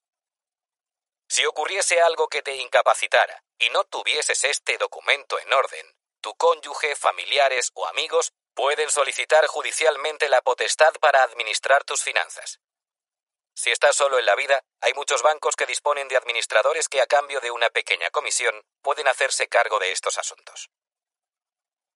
Si 1.27 1.43
ocurriese 1.45 2.01
algo 2.01 2.27
que 2.27 2.43
te 2.43 2.55
incapacitara 2.57 3.43
y 3.57 3.69
no 3.71 3.83
tuvieses 3.85 4.43
este 4.43 4.77
documento 4.77 5.39
en 5.39 5.51
orden, 5.51 5.95
tu 6.21 6.35
cónyuge, 6.35 6.95
familiares 6.95 7.71
o 7.73 7.87
amigos 7.87 8.31
pueden 8.53 8.91
solicitar 8.91 9.47
judicialmente 9.47 10.29
la 10.29 10.41
potestad 10.41 10.93
para 10.99 11.23
administrar 11.23 11.83
tus 11.83 12.03
finanzas. 12.03 12.59
Si 13.55 13.71
estás 13.71 13.95
solo 13.95 14.19
en 14.19 14.25
la 14.25 14.35
vida, 14.35 14.61
hay 14.81 14.93
muchos 14.93 15.23
bancos 15.23 15.55
que 15.55 15.65
disponen 15.65 16.07
de 16.07 16.17
administradores 16.17 16.87
que 16.89 17.01
a 17.01 17.07
cambio 17.07 17.39
de 17.39 17.49
una 17.49 17.69
pequeña 17.71 18.11
comisión 18.11 18.61
pueden 18.81 19.07
hacerse 19.07 19.47
cargo 19.47 19.79
de 19.79 19.91
estos 19.91 20.19
asuntos. 20.19 20.69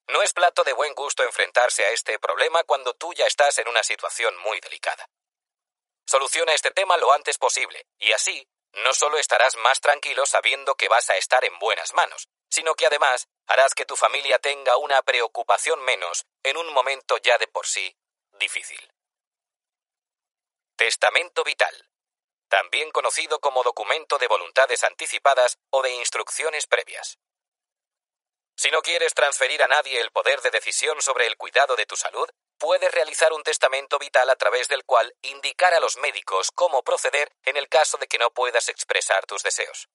No 0.07 0.21
es 0.21 0.33
plato 0.33 0.63
de 0.63 0.73
buen 0.73 0.93
gusto 0.93 1.23
enfrentarse 1.23 1.85
a 1.85 1.91
este 1.91 2.19
problema 2.19 2.63
cuando 2.63 2.93
tú 2.93 3.13
ya 3.13 3.25
estás 3.25 3.57
en 3.57 3.67
una 3.67 3.83
situación 3.83 4.37
muy 4.37 4.59
delicada. 4.59 5.09
Soluciona 6.05 6.53
este 6.53 6.71
tema 6.71 6.97
lo 6.97 7.11
antes 7.13 7.37
posible, 7.37 7.87
y 7.97 8.11
así 8.11 8.47
no 8.73 8.93
solo 8.93 9.17
estarás 9.17 9.55
más 9.55 9.79
tranquilo 9.81 10.25
sabiendo 10.25 10.75
que 10.75 10.89
vas 10.89 11.09
a 11.09 11.17
estar 11.17 11.43
en 11.45 11.57
buenas 11.59 11.93
manos, 11.93 12.27
sino 12.49 12.75
que 12.75 12.85
además 12.85 13.27
harás 13.47 13.73
que 13.73 13.85
tu 13.85 13.95
familia 13.95 14.37
tenga 14.39 14.77
una 14.77 15.01
preocupación 15.01 15.81
menos 15.83 16.25
en 16.43 16.57
un 16.57 16.71
momento 16.73 17.17
ya 17.17 17.37
de 17.37 17.47
por 17.47 17.65
sí 17.65 17.97
difícil. 18.33 18.91
Testamento 20.75 21.43
vital, 21.43 21.89
también 22.49 22.91
conocido 22.91 23.39
como 23.39 23.63
documento 23.63 24.17
de 24.17 24.27
voluntades 24.27 24.83
anticipadas 24.83 25.57
o 25.69 25.81
de 25.81 25.91
instrucciones 25.93 26.67
previas. 26.67 27.17
Si 28.55 28.71
no 28.71 28.81
quieres 28.81 29.13
transferir 29.13 29.61
a 29.63 29.67
nadie 29.67 29.99
el 29.99 30.11
poder 30.11 30.41
de 30.41 30.49
decisión 30.49 31.01
sobre 31.01 31.27
el 31.27 31.35
cuidado 31.35 31.75
de 31.75 31.85
tu 31.85 31.95
salud, 31.95 32.29
puedes 32.57 32.91
realizar 32.91 33.33
un 33.33 33.43
testamento 33.43 33.99
vital 33.99 34.29
a 34.29 34.35
través 34.35 34.69
del 34.69 34.85
cual 34.85 35.13
indicar 35.21 35.73
a 35.73 35.79
los 35.79 35.97
médicos 35.97 36.51
cómo 36.51 36.81
proceder 36.81 37.31
en 37.43 37.57
el 37.57 37.67
caso 37.67 37.97
de 37.97 38.07
que 38.07 38.17
no 38.17 38.31
puedas 38.31 38.69
expresar 38.69 39.25
tus 39.25 39.43
deseos. 39.43 39.89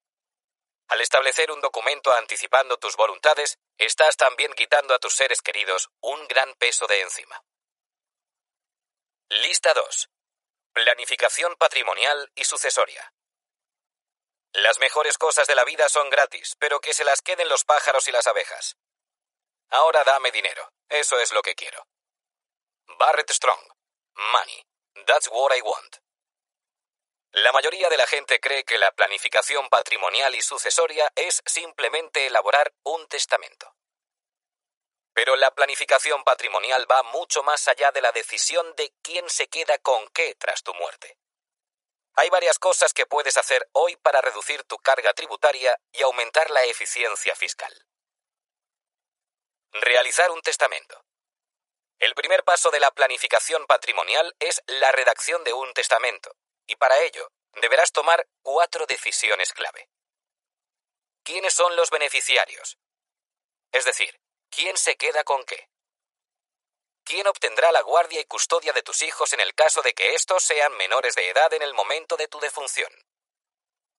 Al 0.89 1.01
establecer 1.01 1.51
un 1.53 1.61
documento 1.61 2.13
anticipando 2.13 2.77
tus 2.77 2.97
voluntades, 2.97 3.59
estás 3.79 4.17
también 4.17 4.53
quitando 4.55 4.93
a 4.93 4.99
tus 4.99 5.15
seres 5.15 5.41
queridos 5.41 5.89
un 6.01 6.27
gran 6.29 6.53
peso 6.55 6.87
de 6.87 7.01
encima. 7.01 7.43
Lista 9.29 9.73
2. 9.73 10.11
Planificación 10.73 11.55
patrimonial 11.57 12.31
y 12.35 12.45
sucesoria. 12.45 13.13
Las 14.53 14.81
mejores 14.81 15.17
cosas 15.17 15.47
de 15.47 15.55
la 15.55 15.65
vida 15.65 15.89
son 15.89 16.11
gratis, 16.11 16.57
pero 16.59 16.81
que 16.81 16.93
se 16.93 17.05
las 17.05 17.23
queden 17.23 17.49
los 17.49 17.65
pájaros 17.65 18.09
y 18.09 18.13
las 18.13 18.27
abejas. 18.27 18.77
Ahora 19.71 20.03
dame 20.05 20.33
dinero. 20.33 20.73
Eso 20.89 21.19
es 21.21 21.33
lo 21.33 21.43
que 21.43 21.55
quiero. 21.55 21.87
Barrett 22.99 23.31
Strong. 23.31 23.61
Money. 24.15 24.65
That's 25.07 25.29
what 25.29 25.57
I 25.57 25.63
want. 25.63 25.97
La 27.33 27.53
mayoría 27.53 27.89
de 27.89 27.97
la 27.97 28.09
gente 28.09 28.41
cree 28.41 28.65
que 28.65 28.77
la 28.77 28.91
planificación 28.91 29.69
patrimonial 29.69 30.35
y 30.35 30.43
sucesoria 30.43 31.13
es 31.15 31.41
simplemente 31.47 32.27
elaborar 32.27 32.73
un 32.83 33.07
testamento. 33.07 33.77
Pero 35.15 35.37
la 35.37 35.53
planificación 35.53 36.25
patrimonial 36.25 36.91
va 36.91 37.05
mucho 37.05 37.45
más 37.45 37.69
allá 37.69 37.93
de 37.93 38.03
la 38.03 38.11
decisión 38.11 38.75
de 38.75 38.93
quién 39.01 39.31
se 39.31 39.47
queda 39.47 39.79
con 39.79 40.09
qué 40.09 40.35
tras 40.35 40.65
tu 40.65 40.75
muerte. 40.75 41.19
Hay 42.21 42.29
varias 42.29 42.59
cosas 42.59 42.93
que 42.93 43.07
puedes 43.07 43.39
hacer 43.39 43.67
hoy 43.73 43.97
para 43.97 44.21
reducir 44.21 44.63
tu 44.65 44.77
carga 44.77 45.15
tributaria 45.15 45.75
y 45.91 46.03
aumentar 46.03 46.51
la 46.51 46.63
eficiencia 46.65 47.35
fiscal. 47.35 47.73
Realizar 49.73 50.31
un 50.31 50.43
testamento. 50.43 51.03
El 51.99 52.15
primer 52.15 52.45
paso 52.45 52.71
de 52.71 52.79
la 52.79 52.91
planificación 52.91 53.65
patrimonial 53.67 54.37
es 54.39 54.63
la 54.67 54.93
redacción 54.93 55.45
de 55.45 55.55
un 55.55 55.73
testamento, 55.73 56.37
y 56.67 56.77
para 56.77 56.99
ello 56.99 57.27
deberás 57.55 57.91
tomar 57.91 58.29
cuatro 58.43 58.85
decisiones 58.85 59.55
clave. 59.55 59.89
¿Quiénes 61.23 61.55
son 61.55 61.75
los 61.75 61.89
beneficiarios? 61.89 62.77
Es 63.73 63.87
decir, 63.87 64.21
¿quién 64.51 64.77
se 64.77 64.97
queda 64.97 65.25
con 65.25 65.43
qué? 65.47 65.70
¿Quién 67.11 67.27
obtendrá 67.27 67.73
la 67.73 67.83
guardia 67.83 68.21
y 68.21 68.25
custodia 68.25 68.73
de 68.73 68.85
tus 68.85 69.03
hijos 69.03 69.33
en 69.33 69.41
el 69.41 69.53
caso 69.53 69.83
de 69.83 69.95
que 69.95 70.15
estos 70.15 70.45
sean 70.45 70.77
menores 70.77 71.17
de 71.17 71.29
edad 71.29 71.53
en 71.53 71.63
el 71.63 71.75
momento 71.75 72.17
de 72.17 72.29
tu 72.29 72.39
defunción? 72.39 72.89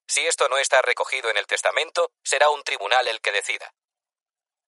Si 0.08 0.26
esto 0.26 0.47
no 0.47 0.58
está 0.58 0.81
recogido 0.81 1.29
en 1.29 1.35
el 1.35 1.45
testamento, 1.45 2.13
será 2.24 2.49
un 2.49 2.63
tribunal 2.63 3.10
el 3.10 3.19
que 3.19 3.33
decida. 3.33 3.76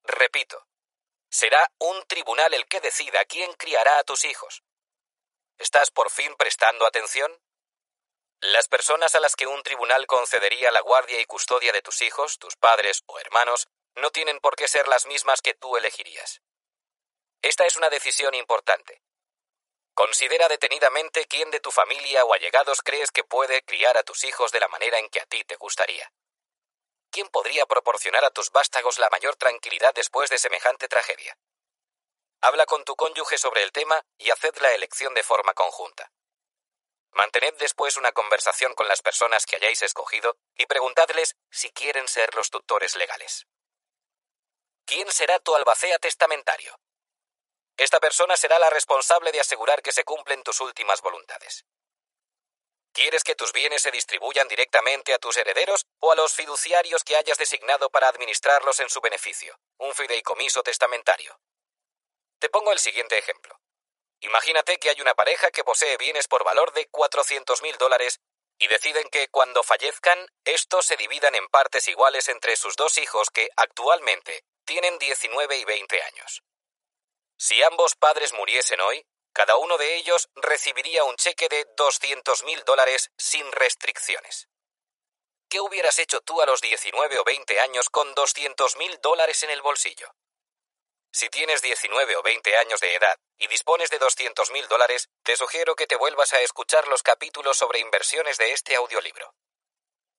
Repito, 0.04 0.68
será 1.30 1.72
un 1.80 2.06
tribunal 2.06 2.54
el 2.54 2.68
que 2.68 2.82
decida 2.82 3.24
quién 3.24 3.54
criará 3.54 3.98
a 3.98 4.04
tus 4.04 4.26
hijos. 4.26 4.62
¿Estás 5.58 5.90
por 5.90 6.12
fin 6.12 6.36
prestando 6.36 6.86
atención? 6.86 7.42
Las 8.42 8.68
personas 8.68 9.16
a 9.16 9.22
las 9.22 9.38
que 9.38 9.48
un 9.48 9.64
tribunal 9.64 10.06
concedería 10.06 10.70
la 10.70 10.82
guardia 10.82 11.22
y 11.22 11.26
custodia 11.26 11.72
de 11.72 11.82
tus 11.82 12.02
hijos, 12.02 12.40
tus 12.40 12.58
padres 12.58 13.04
o 13.06 13.18
hermanos, 13.20 13.70
no 13.96 14.12
tienen 14.12 14.42
por 14.42 14.58
qué 14.58 14.68
ser 14.68 14.90
las 14.90 15.06
mismas 15.06 15.42
que 15.42 15.54
tú 15.54 15.78
elegirías. 15.78 16.42
Esta 17.44 17.66
es 17.66 17.76
una 17.76 17.90
decisión 17.90 18.34
importante. 18.36 19.04
Considera 19.94 20.48
detenidamente 20.48 21.26
quién 21.26 21.52
de 21.52 21.60
tu 21.60 21.72
familia 21.72 22.24
o 22.24 22.34
allegados 22.34 22.82
crees 22.82 23.12
que 23.12 23.26
puede 23.26 23.64
criar 23.64 23.98
a 23.98 24.04
tus 24.04 24.24
hijos 24.24 24.54
de 24.54 24.62
la 24.62 24.70
manera 24.70 24.98
en 24.98 25.10
que 25.10 25.20
a 25.20 25.26
ti 25.26 25.44
te 25.44 25.58
gustaría. 25.58 26.10
¿Quién 27.12 27.28
podría 27.28 27.66
proporcionar 27.66 28.24
a 28.24 28.32
tus 28.32 28.50
vástagos 28.50 28.98
la 28.98 29.10
mayor 29.10 29.36
tranquilidad 29.36 29.94
después 29.94 30.30
de 30.30 30.38
semejante 30.38 30.88
tragedia? 30.88 31.38
Habla 32.40 32.66
con 32.66 32.86
tu 32.86 32.96
cónyuge 32.96 33.38
sobre 33.38 33.62
el 33.64 33.74
tema 33.74 34.02
y 34.18 34.30
haced 34.30 34.56
la 34.62 34.72
elección 34.72 35.14
de 35.14 35.24
forma 35.24 35.54
conjunta. 35.54 36.14
Mantened 37.12 37.56
después 37.56 37.98
una 37.98 38.14
conversación 38.14 38.74
con 38.74 38.88
las 38.88 39.02
personas 39.02 39.46
que 39.46 39.58
hayáis 39.58 39.82
escogido 39.82 40.38
y 40.56 40.66
preguntadles 40.66 41.36
si 41.52 41.72
quieren 41.72 42.08
ser 42.08 42.34
los 42.36 42.50
tutores 42.50 42.96
legales. 42.96 43.48
¿Quién 44.86 45.12
será 45.12 45.40
tu 45.40 45.54
albacea 45.56 46.00
testamentario? 46.00 46.80
Esta 47.78 48.00
persona 48.00 48.38
será 48.38 48.60
la 48.60 48.70
responsable 48.70 49.32
de 49.32 49.40
asegurar 49.40 49.82
que 49.82 49.92
se 49.92 50.04
cumplen 50.04 50.44
tus 50.44 50.62
últimas 50.62 51.02
voluntades. 51.02 51.66
¿Quieres 52.94 53.24
que 53.24 53.34
tus 53.34 53.52
bienes 53.54 53.82
se 53.82 53.90
distribuyan 53.90 54.48
directamente 54.48 55.16
a 55.16 55.18
tus 55.18 55.36
herederos 55.38 55.88
o 56.00 56.12
a 56.12 56.16
los 56.16 56.36
fiduciarios 56.36 57.04
que 57.04 57.16
hayas 57.16 57.40
designado 57.40 57.90
para 57.90 58.08
administrarlos 58.08 58.80
en 58.80 58.90
su 58.90 59.02
beneficio? 59.02 59.60
Un 59.80 59.96
fideicomiso 59.96 60.62
testamentario. 60.62 61.40
Te 62.38 62.50
pongo 62.50 62.72
el 62.72 62.78
siguiente 62.78 63.18
ejemplo. 63.18 63.60
Imagínate 64.20 64.78
que 64.78 64.92
hay 64.92 65.02
una 65.02 65.16
pareja 65.16 65.50
que 65.50 65.64
posee 65.64 65.98
bienes 65.98 66.28
por 66.28 66.44
valor 66.44 66.72
de 66.74 66.88
400.000 66.92 67.78
dólares 67.78 68.20
y 68.60 68.68
deciden 68.68 69.10
que 69.10 69.28
cuando 69.30 69.64
fallezcan, 69.64 70.28
estos 70.46 70.86
se 70.86 70.96
dividan 70.96 71.34
en 71.34 71.48
partes 71.48 71.88
iguales 71.88 72.30
entre 72.30 72.56
sus 72.56 72.76
dos 72.76 73.00
hijos 73.00 73.32
que 73.32 73.50
actualmente 73.58 74.44
tienen 74.66 75.00
19 75.00 75.58
y 75.58 75.66
20 75.66 76.04
años. 76.04 76.44
Si 77.38 77.62
ambos 77.64 77.96
padres 77.96 78.34
muriesen 78.34 78.82
hoy, 78.82 79.06
cada 79.34 79.58
uno 79.58 79.78
de 79.78 79.96
ellos 79.96 80.30
recibiría 80.36 81.04
un 81.04 81.16
cheque 81.16 81.50
de 81.50 81.66
200.000 81.76 82.64
dólares 82.64 83.12
sin 83.18 83.52
restricciones. 83.52 84.48
¿Qué 85.50 85.60
hubieras 85.60 86.00
hecho 86.00 86.22
tú 86.22 86.42
a 86.42 86.46
los 86.46 86.62
19 86.62 87.18
o 87.20 87.24
20 87.24 87.60
años 87.60 87.90
con 87.90 88.14
200.000 88.16 89.00
dólares 89.02 89.44
en 89.44 89.50
el 89.50 89.62
bolsillo? 89.62 90.16
Si 91.12 91.30
tienes 91.30 91.62
19 91.62 92.16
o 92.16 92.24
20 92.24 92.58
años 92.58 92.80
de 92.80 92.96
edad 92.96 93.16
y 93.38 93.48
dispones 93.48 93.92
de 93.92 94.00
200.000 94.00 94.68
dólares, 94.68 95.10
te 95.24 95.38
sugiero 95.38 95.76
que 95.76 95.86
te 95.86 95.96
vuelvas 95.96 96.34
a 96.34 96.42
escuchar 96.42 96.88
los 96.88 97.04
capítulos 97.04 97.58
sobre 97.58 97.80
inversiones 97.80 98.38
de 98.38 98.52
este 98.52 98.76
audiolibro. 98.76 99.36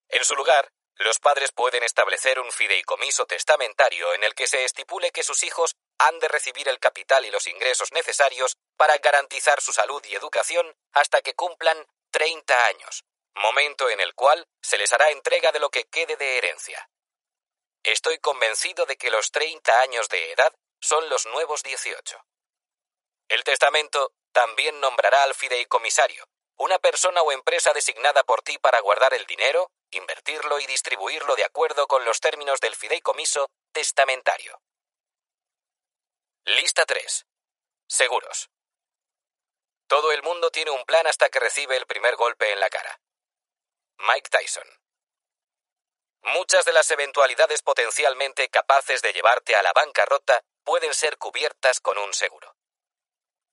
En 0.09 0.25
su 0.25 0.37
lugar, 0.37 0.71
los 0.97 1.19
padres 1.19 1.51
pueden 1.51 1.83
establecer 1.83 2.39
un 2.39 2.53
fideicomiso 2.53 3.27
testamentario 3.27 4.15
en 4.15 4.23
el 4.23 4.35
que 4.35 4.47
se 4.47 4.65
estipule 4.65 5.11
que 5.11 5.25
sus 5.25 5.43
hijos 5.43 5.75
han 5.99 6.19
de 6.19 6.29
recibir 6.29 6.69
el 6.69 6.79
capital 6.79 7.25
y 7.25 7.31
los 7.31 7.47
ingresos 7.47 7.93
necesarios 7.93 8.57
para 8.77 8.97
garantizar 8.99 9.61
su 9.61 9.73
salud 9.73 10.03
y 10.05 10.15
educación 10.15 10.75
hasta 10.93 11.23
que 11.23 11.35
cumplan 11.35 11.87
30 12.11 12.67
años, 12.67 13.05
momento 13.35 13.89
en 13.91 14.01
el 14.01 14.15
cual 14.15 14.47
se 14.63 14.79
les 14.79 14.93
hará 14.93 15.11
entrega 15.11 15.53
de 15.53 15.61
lo 15.61 15.71
que 15.71 15.85
quede 15.85 16.17
de 16.17 16.39
herencia. 16.39 16.89
Estoy 17.83 18.19
convencido 18.19 18.87
de 18.87 18.97
que 18.97 19.11
los 19.11 19.31
30 19.31 19.81
años 19.81 20.09
de 20.09 20.33
edad 20.33 20.55
son 20.81 21.09
los 21.09 21.27
nuevos 21.27 21.63
18. 21.63 22.19
El 23.29 23.45
testamento 23.45 24.13
también 24.33 24.81
nombrará 24.81 25.23
al 25.23 25.35
fideicomisario, 25.35 26.27
una 26.57 26.79
persona 26.79 27.23
o 27.23 27.33
empresa 27.33 27.73
designada 27.73 28.23
por 28.25 28.43
ti 28.43 28.59
para 28.59 28.81
guardar 28.81 29.15
el 29.15 29.27
dinero, 29.27 29.71
invertirlo 29.91 30.61
y 30.61 30.67
distribuirlo 30.67 31.37
de 31.37 31.45
acuerdo 31.45 31.87
con 31.87 32.05
los 32.05 32.21
términos 32.21 32.61
del 32.61 32.77
fideicomiso 32.77 33.51
testamentario. 33.73 34.61
Lista 36.47 36.85
3. 36.85 37.27
Seguros. 37.87 38.51
Todo 39.87 40.13
el 40.13 40.23
mundo 40.23 40.51
tiene 40.51 40.73
un 40.73 40.85
plan 40.85 41.07
hasta 41.07 41.31
que 41.31 41.41
recibe 41.41 41.79
el 41.79 41.87
primer 41.87 42.17
golpe 42.17 42.53
en 42.53 42.61
la 42.61 42.69
cara. 42.69 43.01
Mike 43.97 44.29
Tyson. 44.29 44.69
Muchas 46.21 46.67
de 46.67 46.75
las 46.75 46.91
eventualidades 46.91 47.63
potencialmente 47.63 48.51
capaces 48.51 49.01
de 49.01 49.15
llevarte 49.15 49.57
a 49.57 49.63
la 49.63 49.73
bancarrota 49.73 50.45
pueden 50.65 50.93
ser 50.93 51.17
cubiertas 51.17 51.81
con 51.81 51.97
un 51.97 52.13
seguro. 52.13 52.55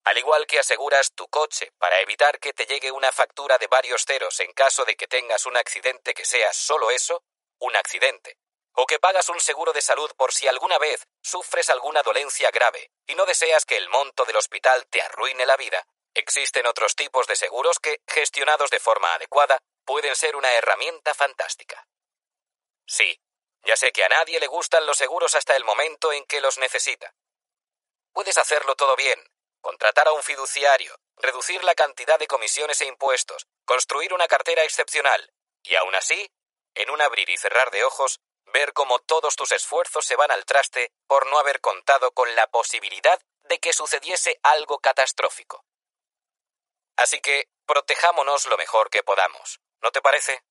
Al 0.04 0.18
igual 0.18 0.46
que 0.46 0.60
aseguras 0.60 1.14
tu 1.14 1.30
coche 1.30 1.72
para 1.78 2.02
evitar 2.02 2.42
que 2.42 2.52
te 2.52 2.66
llegue 2.66 2.92
una 2.92 3.14
factura 3.14 3.58
de 3.58 3.68
varios 3.68 4.04
ceros 4.04 4.38
en 4.42 4.52
caso 4.52 4.84
de 4.84 4.98
que 4.98 5.08
tengas 5.08 5.46
un 5.46 5.56
accidente 5.56 6.14
que 6.14 6.26
sea 6.26 6.52
solo 6.52 6.92
eso, 6.92 7.24
un 7.60 7.74
accidente, 7.78 8.38
o 8.74 8.86
que 8.86 9.00
pagas 9.00 9.30
un 9.30 9.40
seguro 9.40 9.74
de 9.74 9.82
salud 9.82 10.12
por 10.16 10.34
si 10.34 10.48
alguna 10.48 10.78
vez 10.78 11.08
sufres 11.22 11.70
alguna 11.70 12.04
dolencia 12.04 12.52
grave 12.52 12.92
y 13.08 13.16
no 13.16 13.26
deseas 13.26 13.66
que 13.66 13.78
el 13.78 13.90
monto 13.90 14.26
del 14.26 14.38
hospital 14.38 14.86
te 14.88 15.02
arruine 15.02 15.46
la 15.46 15.58
vida, 15.58 15.86
existen 16.14 16.66
otros 16.68 16.96
tipos 16.96 17.28
de 17.28 17.36
seguros 17.36 17.80
que, 17.80 18.02
gestionados 18.08 18.70
de 18.70 18.80
forma 18.80 19.14
adecuada, 19.14 19.60
pueden 19.86 20.16
ser 20.16 20.36
una 20.36 20.52
herramienta 20.54 21.14
fantástica. 21.14 21.88
Sí, 22.86 23.20
ya 23.64 23.76
sé 23.76 23.92
que 23.92 24.04
a 24.04 24.10
nadie 24.10 24.40
le 24.40 24.48
gustan 24.48 24.86
los 24.86 24.98
seguros 24.98 25.36
hasta 25.36 25.56
el 25.56 25.64
momento 25.64 26.12
en 26.12 26.26
que 26.26 26.42
los 26.42 26.58
necesita. 26.58 27.14
Puedes 28.14 28.38
hacerlo 28.38 28.76
todo 28.76 28.96
bien, 28.96 29.22
contratar 29.62 30.08
a 30.08 30.14
un 30.14 30.24
fiduciario, 30.24 30.96
reducir 31.18 31.64
la 31.64 31.76
cantidad 31.76 32.20
de 32.20 32.28
comisiones 32.28 32.82
e 32.82 32.86
impuestos, 32.86 33.48
construir 33.66 34.14
una 34.14 34.28
cartera 34.28 34.64
excepcional, 34.64 35.32
y 35.64 35.76
aún 35.76 35.96
así, 35.96 36.30
en 36.74 36.90
un 36.90 37.02
abrir 37.02 37.30
y 37.30 37.38
cerrar 37.38 37.72
de 37.72 37.84
ojos, 37.84 38.20
ver 38.52 38.74
cómo 38.74 39.00
todos 39.00 39.36
tus 39.36 39.52
esfuerzos 39.52 40.06
se 40.06 40.16
van 40.16 40.32
al 40.32 40.46
traste 40.46 40.94
por 41.08 41.28
no 41.28 41.40
haber 41.40 41.62
contado 41.62 42.12
con 42.12 42.36
la 42.36 42.48
posibilidad 42.48 43.22
de 43.44 43.60
que 43.60 43.74
sucediese 43.74 44.40
algo 44.44 44.80
catastrófico. 44.80 45.66
Así 46.98 47.20
que 47.20 47.50
protejámonos 47.66 48.46
lo 48.46 48.58
mejor 48.58 48.90
que 48.90 49.04
podamos, 49.04 49.60
¿no 49.82 49.92
te 49.92 50.02
parece? 50.02 50.44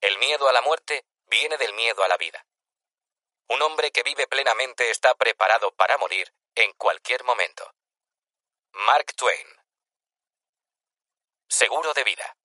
El 0.00 0.18
miedo 0.18 0.48
a 0.48 0.52
la 0.52 0.60
muerte 0.60 1.06
viene 1.26 1.56
del 1.56 1.72
miedo 1.72 2.02
a 2.04 2.08
la 2.08 2.16
vida. 2.16 2.46
Un 3.48 3.62
hombre 3.62 3.90
que 3.90 4.02
vive 4.02 4.26
plenamente 4.26 4.90
está 4.90 5.14
preparado 5.14 5.74
para 5.74 5.98
morir 5.98 6.32
en 6.54 6.72
cualquier 6.72 7.24
momento. 7.24 7.74
Mark 8.72 9.14
Twain. 9.16 9.46
Seguro 11.48 11.94
de 11.94 12.04
vida. 12.04 12.36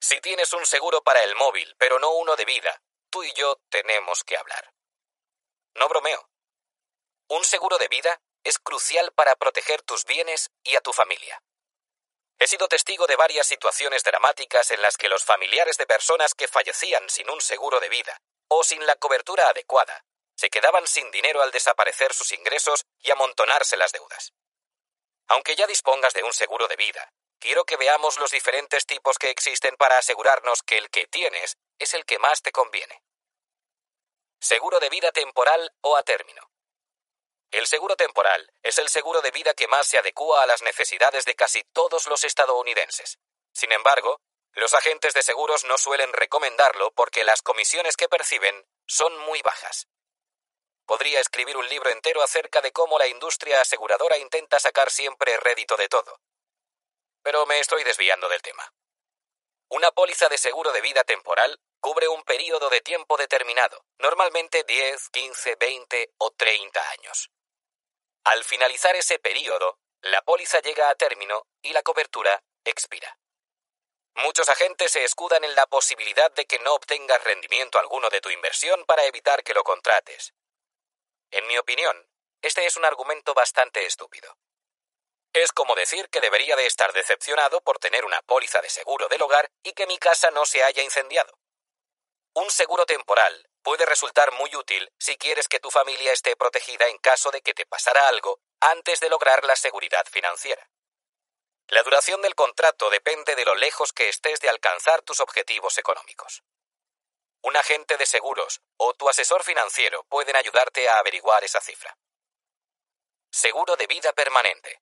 Si 0.00 0.20
tienes 0.20 0.52
un 0.52 0.64
seguro 0.66 1.02
para 1.02 1.22
el 1.22 1.34
móvil, 1.36 1.74
pero 1.78 1.98
no 1.98 2.10
uno 2.10 2.36
de 2.36 2.44
vida, 2.44 2.82
tú 3.14 3.22
y 3.22 3.32
yo 3.34 3.60
tenemos 3.68 4.24
que 4.24 4.36
hablar. 4.36 4.74
No 5.76 5.88
bromeo. 5.88 6.28
Un 7.28 7.44
seguro 7.44 7.78
de 7.78 7.86
vida 7.86 8.20
es 8.42 8.58
crucial 8.58 9.12
para 9.12 9.36
proteger 9.36 9.82
tus 9.82 10.04
bienes 10.04 10.50
y 10.64 10.74
a 10.74 10.80
tu 10.80 10.92
familia. 10.92 11.40
He 12.40 12.48
sido 12.48 12.66
testigo 12.66 13.06
de 13.06 13.14
varias 13.14 13.46
situaciones 13.46 14.02
dramáticas 14.02 14.72
en 14.72 14.82
las 14.82 14.96
que 14.96 15.08
los 15.08 15.22
familiares 15.22 15.76
de 15.76 15.86
personas 15.86 16.34
que 16.34 16.48
fallecían 16.48 17.08
sin 17.08 17.30
un 17.30 17.40
seguro 17.40 17.78
de 17.78 17.88
vida 17.88 18.20
o 18.48 18.64
sin 18.64 18.84
la 18.84 18.96
cobertura 18.96 19.48
adecuada 19.48 20.04
se 20.36 20.50
quedaban 20.50 20.88
sin 20.88 21.08
dinero 21.12 21.40
al 21.40 21.52
desaparecer 21.52 22.12
sus 22.12 22.32
ingresos 22.32 22.84
y 22.98 23.12
amontonarse 23.12 23.76
las 23.76 23.92
deudas. 23.92 24.32
Aunque 25.28 25.54
ya 25.54 25.68
dispongas 25.68 26.14
de 26.14 26.24
un 26.24 26.32
seguro 26.32 26.66
de 26.66 26.74
vida, 26.74 27.12
quiero 27.38 27.64
que 27.64 27.76
veamos 27.76 28.18
los 28.18 28.32
diferentes 28.32 28.86
tipos 28.86 29.18
que 29.18 29.30
existen 29.30 29.76
para 29.76 29.98
asegurarnos 29.98 30.64
que 30.64 30.78
el 30.78 30.90
que 30.90 31.06
tienes 31.06 31.56
es 31.78 31.94
el 31.94 32.04
que 32.04 32.18
más 32.18 32.42
te 32.42 32.50
conviene. 32.50 33.03
Seguro 34.44 34.78
de 34.78 34.90
vida 34.90 35.10
temporal 35.10 35.72
o 35.80 35.96
a 35.96 36.02
término. 36.02 36.50
El 37.50 37.66
seguro 37.66 37.96
temporal 37.96 38.52
es 38.62 38.76
el 38.76 38.90
seguro 38.90 39.22
de 39.22 39.30
vida 39.30 39.54
que 39.54 39.68
más 39.68 39.86
se 39.86 39.96
adecua 39.96 40.42
a 40.42 40.46
las 40.46 40.60
necesidades 40.60 41.24
de 41.24 41.34
casi 41.34 41.64
todos 41.72 42.06
los 42.08 42.24
estadounidenses. 42.24 43.18
Sin 43.54 43.72
embargo, 43.72 44.20
los 44.52 44.74
agentes 44.74 45.14
de 45.14 45.22
seguros 45.22 45.64
no 45.64 45.78
suelen 45.78 46.12
recomendarlo 46.12 46.90
porque 46.90 47.24
las 47.24 47.40
comisiones 47.40 47.96
que 47.96 48.10
perciben 48.10 48.66
son 48.86 49.16
muy 49.20 49.40
bajas. 49.40 49.88
Podría 50.84 51.20
escribir 51.20 51.56
un 51.56 51.66
libro 51.70 51.88
entero 51.88 52.22
acerca 52.22 52.60
de 52.60 52.70
cómo 52.70 52.98
la 52.98 53.08
industria 53.08 53.62
aseguradora 53.62 54.18
intenta 54.18 54.60
sacar 54.60 54.90
siempre 54.90 55.38
rédito 55.38 55.78
de 55.78 55.88
todo. 55.88 56.20
Pero 57.22 57.46
me 57.46 57.60
estoy 57.60 57.82
desviando 57.82 58.28
del 58.28 58.42
tema. 58.42 58.70
Una 59.74 59.90
póliza 59.90 60.28
de 60.28 60.38
seguro 60.38 60.70
de 60.70 60.80
vida 60.80 61.02
temporal 61.02 61.58
cubre 61.80 62.06
un 62.06 62.22
periodo 62.22 62.70
de 62.70 62.80
tiempo 62.80 63.16
determinado, 63.16 63.84
normalmente 63.98 64.62
10, 64.62 65.08
15, 65.08 65.56
20 65.56 66.14
o 66.18 66.30
30 66.30 66.90
años. 66.90 67.32
Al 68.22 68.44
finalizar 68.44 68.94
ese 68.94 69.18
periodo, 69.18 69.80
la 70.00 70.22
póliza 70.22 70.60
llega 70.60 70.88
a 70.90 70.94
término 70.94 71.48
y 71.60 71.72
la 71.72 71.82
cobertura 71.82 72.44
expira. 72.64 73.18
Muchos 74.14 74.48
agentes 74.48 74.92
se 74.92 75.02
escudan 75.02 75.42
en 75.42 75.56
la 75.56 75.66
posibilidad 75.66 76.30
de 76.30 76.46
que 76.46 76.60
no 76.60 76.74
obtengas 76.74 77.24
rendimiento 77.24 77.80
alguno 77.80 78.10
de 78.10 78.20
tu 78.20 78.30
inversión 78.30 78.84
para 78.84 79.02
evitar 79.06 79.42
que 79.42 79.54
lo 79.54 79.64
contrates. 79.64 80.34
En 81.32 81.48
mi 81.48 81.58
opinión, 81.58 82.08
este 82.42 82.64
es 82.64 82.76
un 82.76 82.84
argumento 82.84 83.34
bastante 83.34 83.84
estúpido. 83.84 84.38
Es 85.34 85.50
como 85.50 85.74
decir 85.74 86.08
que 86.10 86.20
debería 86.20 86.54
de 86.54 86.64
estar 86.64 86.92
decepcionado 86.92 87.60
por 87.60 87.80
tener 87.80 88.04
una 88.04 88.22
póliza 88.22 88.60
de 88.60 88.70
seguro 88.70 89.08
del 89.08 89.20
hogar 89.20 89.50
y 89.64 89.72
que 89.72 89.88
mi 89.88 89.98
casa 89.98 90.30
no 90.30 90.46
se 90.46 90.62
haya 90.62 90.80
incendiado. 90.84 91.36
Un 92.34 92.48
seguro 92.52 92.86
temporal 92.86 93.50
puede 93.62 93.84
resultar 93.84 94.30
muy 94.32 94.54
útil 94.54 94.92
si 94.96 95.16
quieres 95.16 95.48
que 95.48 95.58
tu 95.58 95.72
familia 95.72 96.12
esté 96.12 96.36
protegida 96.36 96.86
en 96.86 96.98
caso 96.98 97.32
de 97.32 97.42
que 97.42 97.52
te 97.52 97.66
pasara 97.66 98.06
algo 98.06 98.38
antes 98.60 99.00
de 99.00 99.08
lograr 99.08 99.44
la 99.44 99.56
seguridad 99.56 100.06
financiera. 100.06 100.70
La 101.66 101.82
duración 101.82 102.22
del 102.22 102.36
contrato 102.36 102.88
depende 102.88 103.34
de 103.34 103.44
lo 103.44 103.56
lejos 103.56 103.92
que 103.92 104.08
estés 104.08 104.38
de 104.38 104.50
alcanzar 104.50 105.02
tus 105.02 105.18
objetivos 105.18 105.78
económicos. 105.78 106.44
Un 107.42 107.56
agente 107.56 107.96
de 107.96 108.06
seguros 108.06 108.60
o 108.76 108.94
tu 108.94 109.08
asesor 109.08 109.42
financiero 109.42 110.04
pueden 110.04 110.36
ayudarte 110.36 110.88
a 110.88 110.98
averiguar 110.98 111.42
esa 111.42 111.60
cifra. 111.60 111.98
Seguro 113.32 113.74
de 113.74 113.88
vida 113.88 114.12
permanente. 114.12 114.80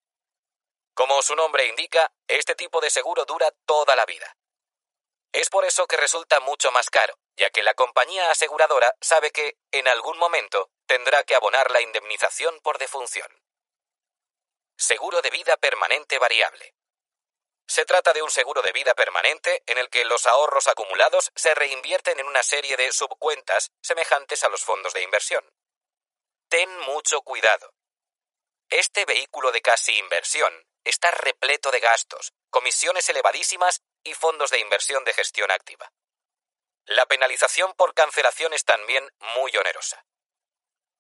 Como 0.94 1.22
su 1.22 1.34
nombre 1.34 1.66
indica, 1.66 2.12
este 2.28 2.54
tipo 2.54 2.80
de 2.80 2.90
seguro 2.90 3.24
dura 3.24 3.50
toda 3.64 3.96
la 3.96 4.04
vida. 4.04 4.36
Es 5.32 5.48
por 5.48 5.64
eso 5.64 5.86
que 5.86 5.96
resulta 5.96 6.40
mucho 6.40 6.70
más 6.72 6.90
caro, 6.90 7.18
ya 7.36 7.48
que 7.50 7.62
la 7.62 7.72
compañía 7.74 8.30
aseguradora 8.30 8.94
sabe 9.00 9.30
que, 9.30 9.56
en 9.70 9.88
algún 9.88 10.18
momento, 10.18 10.70
tendrá 10.86 11.24
que 11.24 11.34
abonar 11.34 11.70
la 11.70 11.80
indemnización 11.80 12.60
por 12.60 12.78
defunción. 12.78 13.26
Seguro 14.76 15.22
de 15.22 15.30
vida 15.30 15.56
permanente 15.56 16.18
variable. 16.18 16.74
Se 17.66 17.86
trata 17.86 18.12
de 18.12 18.20
un 18.20 18.30
seguro 18.30 18.60
de 18.60 18.72
vida 18.72 18.92
permanente 18.94 19.62
en 19.66 19.78
el 19.78 19.88
que 19.88 20.04
los 20.04 20.26
ahorros 20.26 20.68
acumulados 20.68 21.30
se 21.34 21.54
reinvierten 21.54 22.20
en 22.20 22.26
una 22.26 22.42
serie 22.42 22.76
de 22.76 22.92
subcuentas 22.92 23.70
semejantes 23.80 24.44
a 24.44 24.50
los 24.50 24.62
fondos 24.62 24.92
de 24.92 25.02
inversión. 25.02 25.48
Ten 26.50 26.68
mucho 26.80 27.22
cuidado. 27.22 27.72
Este 28.68 29.06
vehículo 29.06 29.52
de 29.52 29.62
casi 29.62 29.96
inversión 29.96 30.52
está 30.84 31.10
repleto 31.10 31.70
de 31.70 31.80
gastos, 31.80 32.32
comisiones 32.50 33.08
elevadísimas 33.08 33.82
y 34.02 34.14
fondos 34.14 34.50
de 34.50 34.58
inversión 34.58 35.04
de 35.04 35.12
gestión 35.12 35.50
activa. 35.50 35.92
La 36.84 37.06
penalización 37.06 37.74
por 37.74 37.94
cancelación 37.94 38.52
es 38.52 38.64
también 38.64 39.08
muy 39.36 39.56
onerosa. 39.56 40.04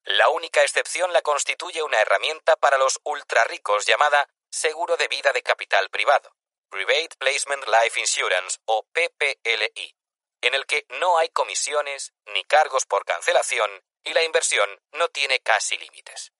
La 0.04 0.28
única 0.28 0.62
excepción 0.62 1.12
la 1.12 1.22
constituye 1.22 1.82
una 1.82 2.00
herramienta 2.00 2.56
para 2.56 2.78
los 2.78 3.00
ultrarricos 3.04 3.86
llamada 3.86 4.28
seguro 4.50 4.96
de 4.96 5.08
vida 5.08 5.32
de 5.32 5.42
capital 5.42 5.90
privado, 5.90 6.36
Private 6.70 7.16
Placement 7.18 7.66
Life 7.66 7.98
Insurance 7.98 8.58
o 8.64 8.84
PPLI, 8.92 9.96
en 10.40 10.54
el 10.54 10.66
que 10.66 10.86
no 11.00 11.18
hay 11.18 11.28
comisiones 11.30 12.12
ni 12.26 12.44
cargos 12.44 12.86
por 12.86 13.04
cancelación 13.04 13.84
y 14.04 14.12
la 14.12 14.22
inversión 14.24 14.80
no 14.92 15.08
tiene 15.08 15.40
casi 15.40 15.78
límites. 15.78 16.32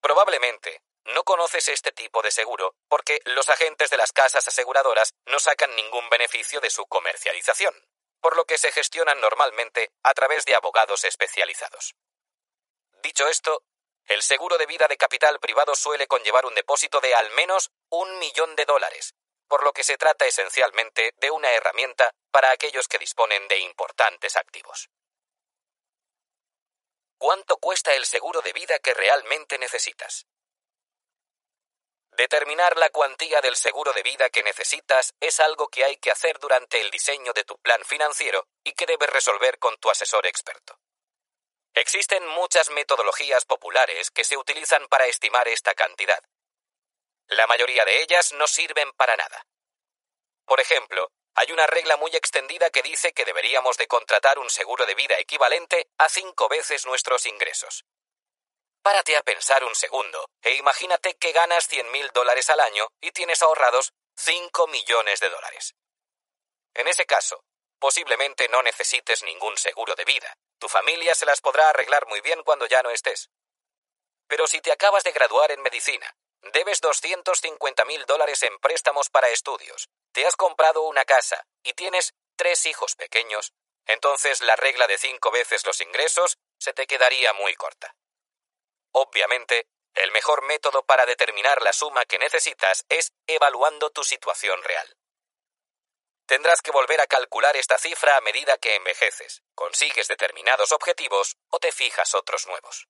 Probablemente 0.00 0.82
no 1.04 1.24
conoces 1.24 1.68
este 1.68 1.92
tipo 1.92 2.22
de 2.22 2.30
seguro 2.30 2.74
porque 2.88 3.20
los 3.24 3.48
agentes 3.48 3.90
de 3.90 3.96
las 3.96 4.12
casas 4.12 4.46
aseguradoras 4.46 5.14
no 5.26 5.38
sacan 5.38 5.74
ningún 5.74 6.08
beneficio 6.10 6.60
de 6.60 6.70
su 6.70 6.86
comercialización, 6.86 7.74
por 8.20 8.36
lo 8.36 8.44
que 8.44 8.58
se 8.58 8.72
gestionan 8.72 9.20
normalmente 9.20 9.90
a 10.02 10.14
través 10.14 10.44
de 10.44 10.54
abogados 10.54 11.04
especializados. 11.04 11.94
Dicho 13.02 13.26
esto, 13.28 13.64
el 14.06 14.22
seguro 14.22 14.58
de 14.58 14.66
vida 14.66 14.86
de 14.88 14.96
capital 14.96 15.40
privado 15.40 15.74
suele 15.74 16.06
conllevar 16.06 16.46
un 16.46 16.54
depósito 16.54 17.00
de 17.00 17.14
al 17.14 17.30
menos 17.30 17.70
un 17.88 18.18
millón 18.18 18.54
de 18.56 18.64
dólares, 18.64 19.14
por 19.48 19.64
lo 19.64 19.72
que 19.72 19.84
se 19.84 19.98
trata 19.98 20.26
esencialmente 20.26 21.12
de 21.16 21.30
una 21.30 21.50
herramienta 21.52 22.14
para 22.30 22.50
aquellos 22.50 22.88
que 22.88 22.98
disponen 22.98 23.48
de 23.48 23.58
importantes 23.58 24.36
activos. 24.36 24.88
¿Cuánto 27.18 27.56
cuesta 27.58 27.94
el 27.94 28.06
seguro 28.06 28.40
de 28.40 28.52
vida 28.52 28.78
que 28.80 28.94
realmente 28.94 29.58
necesitas? 29.58 30.26
Determinar 32.12 32.76
la 32.76 32.90
cuantía 32.90 33.40
del 33.40 33.56
seguro 33.56 33.92
de 33.94 34.02
vida 34.02 34.28
que 34.28 34.42
necesitas 34.42 35.14
es 35.18 35.40
algo 35.40 35.68
que 35.68 35.84
hay 35.84 35.96
que 35.96 36.10
hacer 36.10 36.38
durante 36.38 36.80
el 36.80 36.90
diseño 36.90 37.32
de 37.32 37.44
tu 37.44 37.56
plan 37.58 37.82
financiero 37.84 38.46
y 38.62 38.72
que 38.74 38.84
debes 38.84 39.08
resolver 39.08 39.58
con 39.58 39.78
tu 39.78 39.90
asesor 39.90 40.26
experto. 40.26 40.78
Existen 41.74 42.26
muchas 42.26 42.68
metodologías 42.68 43.46
populares 43.46 44.10
que 44.10 44.24
se 44.24 44.36
utilizan 44.36 44.86
para 44.88 45.06
estimar 45.06 45.48
esta 45.48 45.74
cantidad. 45.74 46.22
La 47.28 47.46
mayoría 47.46 47.86
de 47.86 48.02
ellas 48.02 48.34
no 48.34 48.46
sirven 48.46 48.92
para 48.92 49.16
nada. 49.16 49.46
Por 50.44 50.60
ejemplo, 50.60 51.10
hay 51.34 51.50
una 51.50 51.66
regla 51.66 51.96
muy 51.96 52.14
extendida 52.14 52.68
que 52.68 52.82
dice 52.82 53.14
que 53.14 53.24
deberíamos 53.24 53.78
de 53.78 53.86
contratar 53.86 54.38
un 54.38 54.50
seguro 54.50 54.84
de 54.84 54.94
vida 54.94 55.16
equivalente 55.18 55.88
a 55.96 56.10
cinco 56.10 56.50
veces 56.50 56.84
nuestros 56.84 57.24
ingresos. 57.24 57.86
Párate 58.82 59.16
a 59.16 59.22
pensar 59.22 59.62
un 59.62 59.74
segundo 59.76 60.28
e 60.42 60.56
imagínate 60.56 61.14
que 61.14 61.32
ganas 61.32 61.70
100.000 61.70 62.10
dólares 62.12 62.50
al 62.50 62.58
año 62.58 62.88
y 63.00 63.12
tienes 63.12 63.40
ahorrados 63.42 63.92
5 64.16 64.66
millones 64.66 65.20
de 65.20 65.30
dólares. 65.30 65.74
En 66.74 66.88
ese 66.88 67.06
caso, 67.06 67.44
posiblemente 67.78 68.48
no 68.48 68.60
necesites 68.62 69.22
ningún 69.22 69.56
seguro 69.56 69.94
de 69.94 70.04
vida. 70.04 70.34
Tu 70.58 70.68
familia 70.68 71.14
se 71.14 71.26
las 71.26 71.40
podrá 71.40 71.70
arreglar 71.70 72.06
muy 72.08 72.20
bien 72.20 72.42
cuando 72.42 72.66
ya 72.66 72.82
no 72.82 72.90
estés. 72.90 73.30
Pero 74.26 74.48
si 74.48 74.60
te 74.60 74.72
acabas 74.72 75.04
de 75.04 75.12
graduar 75.12 75.52
en 75.52 75.62
medicina, 75.62 76.12
debes 76.52 76.82
250.000 76.82 78.04
dólares 78.06 78.42
en 78.42 78.58
préstamos 78.58 79.10
para 79.10 79.28
estudios, 79.28 79.90
te 80.12 80.26
has 80.26 80.34
comprado 80.34 80.82
una 80.82 81.04
casa 81.04 81.44
y 81.62 81.74
tienes 81.74 82.14
tres 82.36 82.66
hijos 82.66 82.96
pequeños, 82.96 83.52
entonces 83.86 84.40
la 84.40 84.56
regla 84.56 84.86
de 84.88 84.98
cinco 84.98 85.30
veces 85.30 85.64
los 85.66 85.80
ingresos 85.80 86.38
se 86.58 86.72
te 86.72 86.86
quedaría 86.86 87.32
muy 87.32 87.54
corta. 87.54 87.94
Obviamente, 88.92 89.66
el 89.94 90.10
mejor 90.12 90.42
método 90.42 90.84
para 90.84 91.04
determinar 91.06 91.60
la 91.62 91.72
suma 91.72 92.04
que 92.04 92.18
necesitas 92.18 92.84
es 92.88 93.12
evaluando 93.26 93.90
tu 93.90 94.04
situación 94.04 94.62
real. 94.62 94.96
Tendrás 96.26 96.62
que 96.62 96.70
volver 96.70 97.00
a 97.00 97.06
calcular 97.06 97.56
esta 97.56 97.76
cifra 97.78 98.16
a 98.16 98.20
medida 98.20 98.56
que 98.56 98.76
envejeces, 98.76 99.42
consigues 99.54 100.08
determinados 100.08 100.72
objetivos 100.72 101.36
o 101.48 101.58
te 101.58 101.72
fijas 101.72 102.14
otros 102.14 102.46
nuevos. 102.46 102.88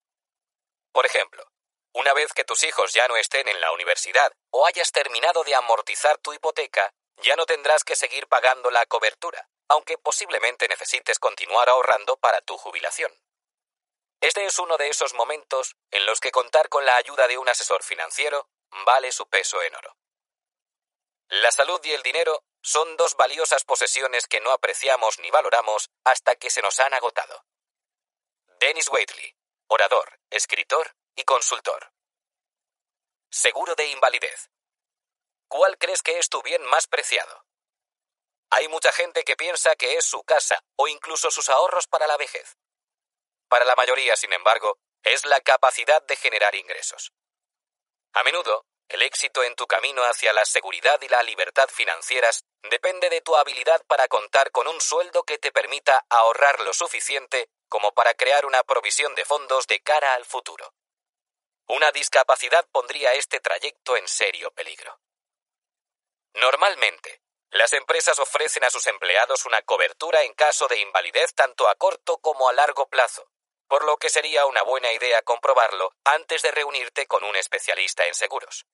Por 0.92 1.06
ejemplo, 1.06 1.50
una 1.94 2.12
vez 2.14 2.32
que 2.32 2.44
tus 2.44 2.62
hijos 2.62 2.92
ya 2.92 3.08
no 3.08 3.16
estén 3.16 3.48
en 3.48 3.60
la 3.60 3.72
universidad 3.72 4.32
o 4.50 4.66
hayas 4.66 4.92
terminado 4.92 5.42
de 5.44 5.54
amortizar 5.54 6.18
tu 6.18 6.32
hipoteca, 6.32 6.92
ya 7.16 7.36
no 7.36 7.46
tendrás 7.46 7.84
que 7.84 7.96
seguir 7.96 8.28
pagando 8.28 8.70
la 8.70 8.86
cobertura, 8.86 9.48
aunque 9.68 9.98
posiblemente 9.98 10.68
necesites 10.68 11.18
continuar 11.18 11.68
ahorrando 11.68 12.16
para 12.16 12.40
tu 12.42 12.56
jubilación. 12.56 13.12
Este 14.22 14.46
es 14.46 14.56
uno 14.60 14.76
de 14.76 14.88
esos 14.88 15.14
momentos 15.14 15.74
en 15.90 16.06
los 16.06 16.20
que 16.20 16.30
contar 16.30 16.68
con 16.68 16.86
la 16.86 16.94
ayuda 16.94 17.26
de 17.26 17.38
un 17.38 17.48
asesor 17.48 17.82
financiero 17.82 18.48
vale 18.86 19.10
su 19.10 19.28
peso 19.28 19.60
en 19.62 19.74
oro. 19.74 19.96
La 21.28 21.50
salud 21.50 21.80
y 21.82 21.90
el 21.90 22.04
dinero 22.04 22.44
son 22.62 22.96
dos 22.96 23.16
valiosas 23.16 23.64
posesiones 23.64 24.28
que 24.28 24.40
no 24.40 24.52
apreciamos 24.52 25.18
ni 25.18 25.28
valoramos 25.32 25.90
hasta 26.04 26.36
que 26.36 26.50
se 26.50 26.62
nos 26.62 26.78
han 26.78 26.94
agotado. 26.94 27.44
Dennis 28.60 28.88
Waitley, 28.90 29.34
orador, 29.66 30.20
escritor 30.30 30.94
y 31.16 31.24
consultor. 31.24 31.92
Seguro 33.28 33.74
de 33.74 33.88
invalidez. 33.88 34.50
¿Cuál 35.48 35.76
crees 35.78 36.00
que 36.00 36.18
es 36.18 36.28
tu 36.28 36.42
bien 36.42 36.62
más 36.66 36.86
preciado? 36.86 37.44
Hay 38.50 38.68
mucha 38.68 38.92
gente 38.92 39.24
que 39.24 39.34
piensa 39.34 39.74
que 39.74 39.96
es 39.96 40.04
su 40.04 40.22
casa 40.22 40.62
o 40.76 40.86
incluso 40.86 41.32
sus 41.32 41.48
ahorros 41.48 41.88
para 41.88 42.06
la 42.06 42.16
vejez. 42.16 42.56
Para 43.52 43.66
la 43.66 43.76
mayoría, 43.76 44.16
sin 44.16 44.32
embargo, 44.32 44.78
es 45.02 45.26
la 45.26 45.38
capacidad 45.42 46.02
de 46.06 46.16
generar 46.16 46.54
ingresos. 46.54 47.12
A 48.14 48.22
menudo, 48.22 48.64
el 48.88 49.02
éxito 49.02 49.42
en 49.42 49.54
tu 49.56 49.66
camino 49.66 50.02
hacia 50.04 50.32
la 50.32 50.46
seguridad 50.46 50.98
y 51.02 51.08
la 51.08 51.22
libertad 51.22 51.68
financieras 51.68 52.46
depende 52.70 53.10
de 53.10 53.20
tu 53.20 53.36
habilidad 53.36 53.84
para 53.86 54.08
contar 54.08 54.52
con 54.52 54.68
un 54.68 54.80
sueldo 54.80 55.24
que 55.24 55.36
te 55.36 55.52
permita 55.52 56.06
ahorrar 56.08 56.60
lo 56.60 56.72
suficiente 56.72 57.50
como 57.68 57.92
para 57.92 58.14
crear 58.14 58.46
una 58.46 58.62
provisión 58.62 59.14
de 59.14 59.26
fondos 59.26 59.66
de 59.66 59.80
cara 59.82 60.14
al 60.14 60.24
futuro. 60.24 60.72
Una 61.66 61.92
discapacidad 61.92 62.66
pondría 62.72 63.12
este 63.12 63.38
trayecto 63.40 63.98
en 63.98 64.08
serio 64.08 64.50
peligro. 64.52 64.98
Normalmente, 66.36 67.20
las 67.50 67.74
empresas 67.74 68.18
ofrecen 68.18 68.64
a 68.64 68.70
sus 68.70 68.86
empleados 68.86 69.44
una 69.44 69.60
cobertura 69.60 70.22
en 70.22 70.32
caso 70.32 70.68
de 70.68 70.78
invalidez 70.78 71.34
tanto 71.34 71.68
a 71.68 71.74
corto 71.74 72.16
como 72.16 72.48
a 72.48 72.54
largo 72.54 72.88
plazo, 72.88 73.28
por 73.72 73.86
lo 73.86 73.96
que 73.96 74.10
sería 74.10 74.44
una 74.44 74.62
buena 74.64 74.92
idea 74.92 75.22
comprobarlo 75.22 75.94
antes 76.04 76.42
de 76.42 76.50
reunirte 76.50 77.06
con 77.06 77.24
un 77.24 77.34
especialista 77.36 78.06
en 78.06 78.14
seguros. 78.14 78.66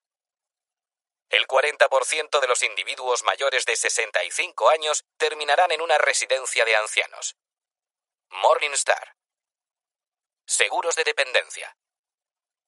El 1.28 1.46
40% 1.46 2.40
de 2.40 2.48
los 2.48 2.64
individuos 2.64 3.22
mayores 3.22 3.64
de 3.64 3.76
65 3.76 4.68
años 4.70 5.04
terminarán 5.16 5.70
en 5.70 5.82
una 5.82 5.98
residencia 5.98 6.64
de 6.64 6.74
ancianos. 6.74 7.36
Morningstar. 8.30 9.14
Seguros 10.48 10.96
de 10.96 11.04
dependencia. 11.04 11.78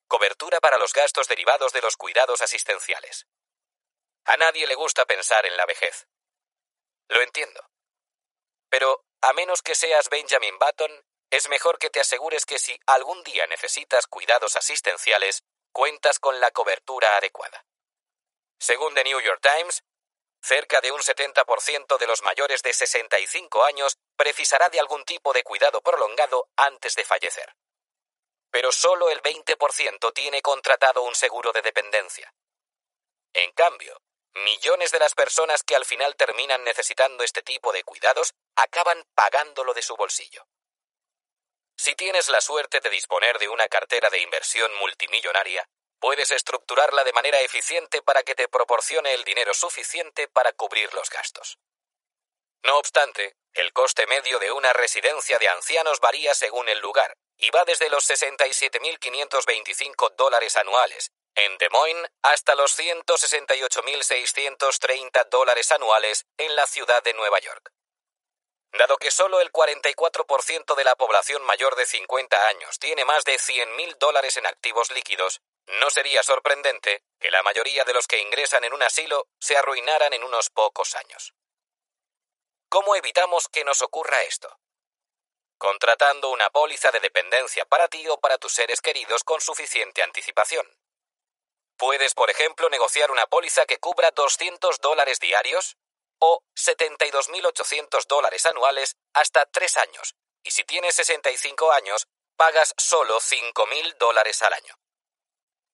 Cobertura 0.07 0.61
para 0.61 0.79
los 0.79 0.93
gastos 0.93 1.27
derivados 1.27 1.73
de 1.73 1.83
los 1.83 1.97
cuidados 1.97 2.43
asistenciales. 2.43 3.27
A 4.25 4.37
nadie 4.37 4.69
le 4.69 4.77
gusta 4.77 5.05
pensar 5.05 5.47
en 5.47 5.57
la 5.57 5.67
vejez. 5.67 6.07
Lo 7.09 7.23
entiendo. 7.23 7.69
Pero, 8.69 9.05
a 9.21 9.33
menos 9.33 9.63
que 9.63 9.75
seas 9.75 10.09
Benjamin 10.09 10.57
Button, 10.61 11.05
es 11.31 11.49
mejor 11.49 11.79
que 11.79 11.91
te 11.91 12.01
asegures 12.01 12.45
que 12.45 12.59
si 12.59 12.79
algún 12.87 13.23
día 13.23 13.47
necesitas 13.47 14.07
cuidados 14.07 14.57
asistenciales, 14.57 15.45
cuentas 15.73 16.19
con 16.19 16.41
la 16.41 16.51
cobertura 16.51 17.17
adecuada. 17.17 17.65
Según 18.59 18.95
The 18.95 19.05
New 19.05 19.21
York 19.21 19.41
Times, 19.41 19.85
cerca 20.43 20.81
de 20.81 20.91
un 20.91 21.01
70% 21.01 21.99
de 21.99 22.07
los 22.07 22.23
mayores 22.23 22.63
de 22.63 22.73
65 22.73 23.65
años 23.65 23.97
precisará 24.17 24.69
de 24.69 24.81
algún 24.81 25.05
tipo 25.05 25.33
de 25.33 25.45
cuidado 25.45 25.81
prolongado 25.81 26.49
antes 26.57 26.97
de 26.97 27.05
fallecer. 27.05 27.55
Pero 28.51 28.73
solo 28.73 29.09
el 29.11 29.23
20% 29.23 30.13
tiene 30.13 30.43
contratado 30.43 31.03
un 31.03 31.15
seguro 31.15 31.53
de 31.53 31.63
dependencia. 31.63 32.35
En 33.33 33.53
cambio, 33.53 34.03
millones 34.35 34.91
de 34.91 34.99
las 34.99 35.15
personas 35.15 35.63
que 35.63 35.77
al 35.77 35.85
final 35.85 36.17
terminan 36.17 36.65
necesitando 36.65 37.23
este 37.23 37.43
tipo 37.43 37.73
de 37.73 37.85
cuidados 37.85 38.35
acaban 38.57 39.05
pagándolo 39.15 39.73
de 39.75 39.83
su 39.83 39.95
bolsillo. 39.97 40.45
Si 41.83 41.95
tienes 41.95 42.29
la 42.29 42.43
suerte 42.43 42.81
de 42.81 42.91
disponer 42.91 43.39
de 43.39 43.49
una 43.49 43.67
cartera 43.67 44.11
de 44.11 44.21
inversión 44.21 44.71
multimillonaria, 44.75 45.67
puedes 45.99 46.31
estructurarla 46.31 47.05
de 47.05 47.15
manera 47.15 47.41
eficiente 47.41 48.03
para 48.03 48.23
que 48.23 48.35
te 48.35 48.49
proporcione 48.49 49.15
el 49.15 49.25
dinero 49.25 49.55
suficiente 49.55 50.29
para 50.29 50.53
cubrir 50.53 50.93
los 50.93 51.09
gastos. 51.09 51.57
No 52.65 52.77
obstante, 52.77 53.35
el 53.55 53.73
coste 53.73 54.07
medio 54.07 54.39
de 54.39 54.53
una 54.53 54.75
residencia 54.75 55.39
de 55.39 55.49
ancianos 55.49 56.01
varía 56.01 56.35
según 56.35 56.69
el 56.69 56.81
lugar 56.81 57.17
y 57.39 57.49
va 57.49 57.65
desde 57.65 57.89
los 57.89 58.11
67.525 58.11 60.17
dólares 60.17 60.59
anuales 60.59 61.13
en 61.35 61.57
Des 61.57 61.71
Moines 61.71 62.11
hasta 62.21 62.55
los 62.57 62.79
168.630 62.79 65.31
dólares 65.31 65.73
anuales 65.73 66.27
en 66.37 66.55
la 66.57 66.67
ciudad 66.67 67.03
de 67.03 67.15
Nueva 67.15 67.39
York. 67.39 67.73
Dado 68.73 68.97
que 68.99 69.11
solo 69.11 69.41
el 69.41 69.51
44% 69.51 70.75
de 70.77 70.85
la 70.85 70.95
población 70.95 71.43
mayor 71.43 71.75
de 71.75 71.87
50 71.87 72.49
años 72.49 72.79
tiene 72.79 73.05
más 73.05 73.25
de 73.25 73.35
100.000 73.37 73.97
dólares 73.99 74.37
en 74.37 74.47
activos 74.47 74.91
líquidos, 74.93 75.41
no 75.67 75.91
sería 75.91 76.23
sorprendente 76.23 77.03
que 77.19 77.31
la 77.31 77.43
mayoría 77.43 77.85
de 77.85 77.93
los 77.93 78.07
que 78.07 78.19
ingresan 78.19 78.65
en 78.65 78.73
un 78.73 78.83
asilo 78.83 79.29
se 79.39 79.57
arruinaran 79.57 80.13
en 80.13 80.25
unos 80.25 80.51
pocos 80.51 80.95
años. 80.95 81.35
¿Cómo 82.69 82.95
evitamos 82.95 83.49
que 83.49 83.65
nos 83.65 83.83
ocurra 83.83 84.23
esto? 84.23 84.61
Contratando 85.59 86.31
una 86.31 86.51
póliza 86.51 86.91
de 86.93 87.01
dependencia 87.01 87.65
para 87.67 87.89
ti 87.89 88.07
o 88.09 88.19
para 88.19 88.39
tus 88.39 88.53
seres 88.53 88.81
queridos 88.81 89.25
con 89.25 89.41
suficiente 89.41 90.03
anticipación. 90.03 90.67
Puedes, 91.77 92.15
por 92.15 92.31
ejemplo, 92.31 92.69
negociar 92.71 93.11
una 93.11 93.27
póliza 93.27 93.67
que 93.67 93.79
cubra 93.79 94.11
200 94.13 94.81
dólares 94.81 95.19
diarios 95.19 95.77
o 96.21 96.43
72.800 96.55 98.07
dólares 98.07 98.47
anuales 98.47 98.97
hasta 99.13 99.47
tres 99.47 99.77
años, 99.77 100.15
y 100.45 100.53
si 100.53 100.65
tienes 100.65 100.95
65 100.95 101.73
años, 101.73 102.07
pagas 102.37 102.75
solo 102.79 103.21
5.000 103.21 103.97
dólares 103.97 104.41
al 104.43 104.53
año. 104.53 104.75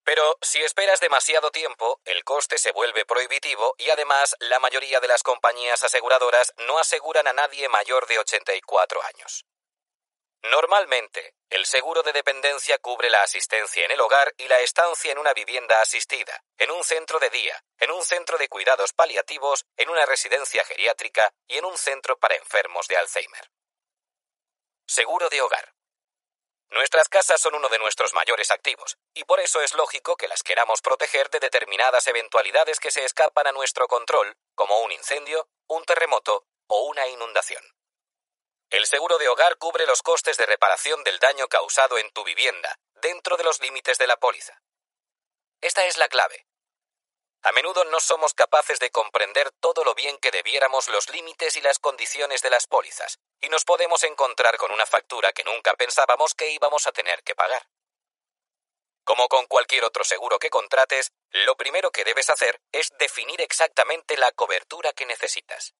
Pero 0.05 0.39
si 0.41 0.63
esperas 0.63 1.01
demasiado 1.01 1.51
tiempo, 1.51 2.01
el 2.05 2.23
coste 2.23 2.59
se 2.59 2.71
vuelve 2.71 3.05
prohibitivo 3.05 3.75
y 3.77 3.91
además 3.91 4.37
la 4.39 4.61
mayoría 4.61 5.01
de 5.01 5.09
las 5.09 5.25
compañías 5.25 5.83
aseguradoras 5.83 6.55
no 6.59 6.79
aseguran 6.79 7.27
a 7.27 7.33
nadie 7.33 7.69
mayor 7.69 8.07
de 8.07 8.21
84 8.21 9.03
años. 9.03 9.45
Normalmente, 10.43 11.35
el 11.51 11.67
seguro 11.67 12.03
de 12.03 12.13
dependencia 12.13 12.79
cubre 12.79 13.11
la 13.11 13.23
asistencia 13.23 13.85
en 13.85 13.91
el 13.91 14.01
hogar 14.01 14.33
y 14.37 14.49
la 14.49 14.61
estancia 14.61 15.13
en 15.13 15.19
una 15.19 15.33
vivienda 15.33 15.81
asistida, 15.81 16.45
en 16.59 16.71
un 16.71 16.85
centro 16.85 17.19
de 17.19 17.31
día, 17.31 17.63
en 17.79 17.91
un 17.91 18.03
centro 18.03 18.39
de 18.39 18.49
cuidados 18.49 18.93
paliativos, 18.93 19.65
en 19.77 19.91
una 19.91 20.07
residencia 20.07 20.65
geriátrica 20.65 21.33
y 21.47 21.59
en 21.59 21.65
un 21.65 21.77
centro 21.77 22.19
para 22.19 22.37
enfermos 22.37 22.87
de 22.89 22.97
Alzheimer. 22.97 23.51
Seguro 24.87 25.29
de 25.29 25.41
hogar. 25.41 25.75
Nuestras 26.69 27.09
casas 27.09 27.41
son 27.41 27.55
uno 27.55 27.69
de 27.69 27.79
nuestros 27.79 28.13
mayores 28.13 28.51
activos, 28.51 28.99
y 29.15 29.25
por 29.25 29.41
eso 29.41 29.63
es 29.63 29.75
lógico 29.75 30.17
que 30.17 30.29
las 30.29 30.43
queramos 30.43 30.83
proteger 30.83 31.31
de 31.31 31.39
determinadas 31.39 32.07
eventualidades 32.09 32.81
que 32.81 32.91
se 32.91 33.05
escapan 33.05 33.47
a 33.47 33.53
nuestro 33.53 33.87
control, 33.87 34.37
como 34.55 34.81
un 34.81 34.93
incendio, 34.93 35.49
un 35.69 35.85
terremoto 35.85 36.47
o 36.67 36.87
una 36.87 37.07
inundación. 37.09 37.63
El 38.71 38.87
seguro 38.87 39.19
de 39.19 39.29
hogar 39.29 39.59
cubre 39.59 39.87
los 39.87 40.03
costes 40.03 40.37
de 40.37 40.47
reparación 40.47 41.05
del 41.05 41.19
daño 41.21 41.47
causado 41.49 41.99
en 41.99 42.11
tu 42.11 42.25
vivienda, 42.25 42.79
dentro 42.95 43.37
de 43.37 43.45
los 43.45 43.61
límites 43.61 43.97
de 43.99 44.09
la 44.09 44.17
póliza. 44.17 44.61
Esta 45.61 45.85
es 45.87 45.97
la 45.97 46.09
clave. 46.09 46.47
A 47.43 47.53
menudo 47.53 47.85
no 47.85 48.01
somos 48.01 48.35
capaces 48.35 48.81
de 48.81 48.91
comprender 48.91 49.53
todo 49.61 49.85
lo 49.85 49.95
bien 49.95 50.19
que 50.19 50.33
debiéramos 50.33 50.89
los 50.89 51.09
límites 51.11 51.57
y 51.57 51.61
las 51.61 51.79
condiciones 51.79 52.43
de 52.43 52.51
las 52.51 52.67
pólizas, 52.67 53.21
y 53.41 53.49
nos 53.49 53.65
podemos 53.65 54.03
encontrar 54.03 54.57
con 54.57 54.73
una 54.73 54.85
factura 54.85 55.33
que 55.33 55.45
nunca 55.45 55.75
pensábamos 55.75 56.35
que 56.35 56.51
íbamos 56.51 56.89
a 56.89 56.93
tener 56.93 57.23
que 57.23 57.37
pagar. 57.37 57.69
Como 59.05 59.29
con 59.29 59.47
cualquier 59.47 59.85
otro 59.85 60.03
seguro 60.03 60.41
que 60.41 60.51
contrates, 60.51 61.13
lo 61.31 61.57
primero 61.57 61.93
que 61.93 62.03
debes 62.03 62.31
hacer 62.31 62.61
es 62.73 62.91
definir 62.99 63.41
exactamente 63.41 64.17
la 64.17 64.33
cobertura 64.33 64.93
que 64.93 65.07
necesitas. 65.07 65.75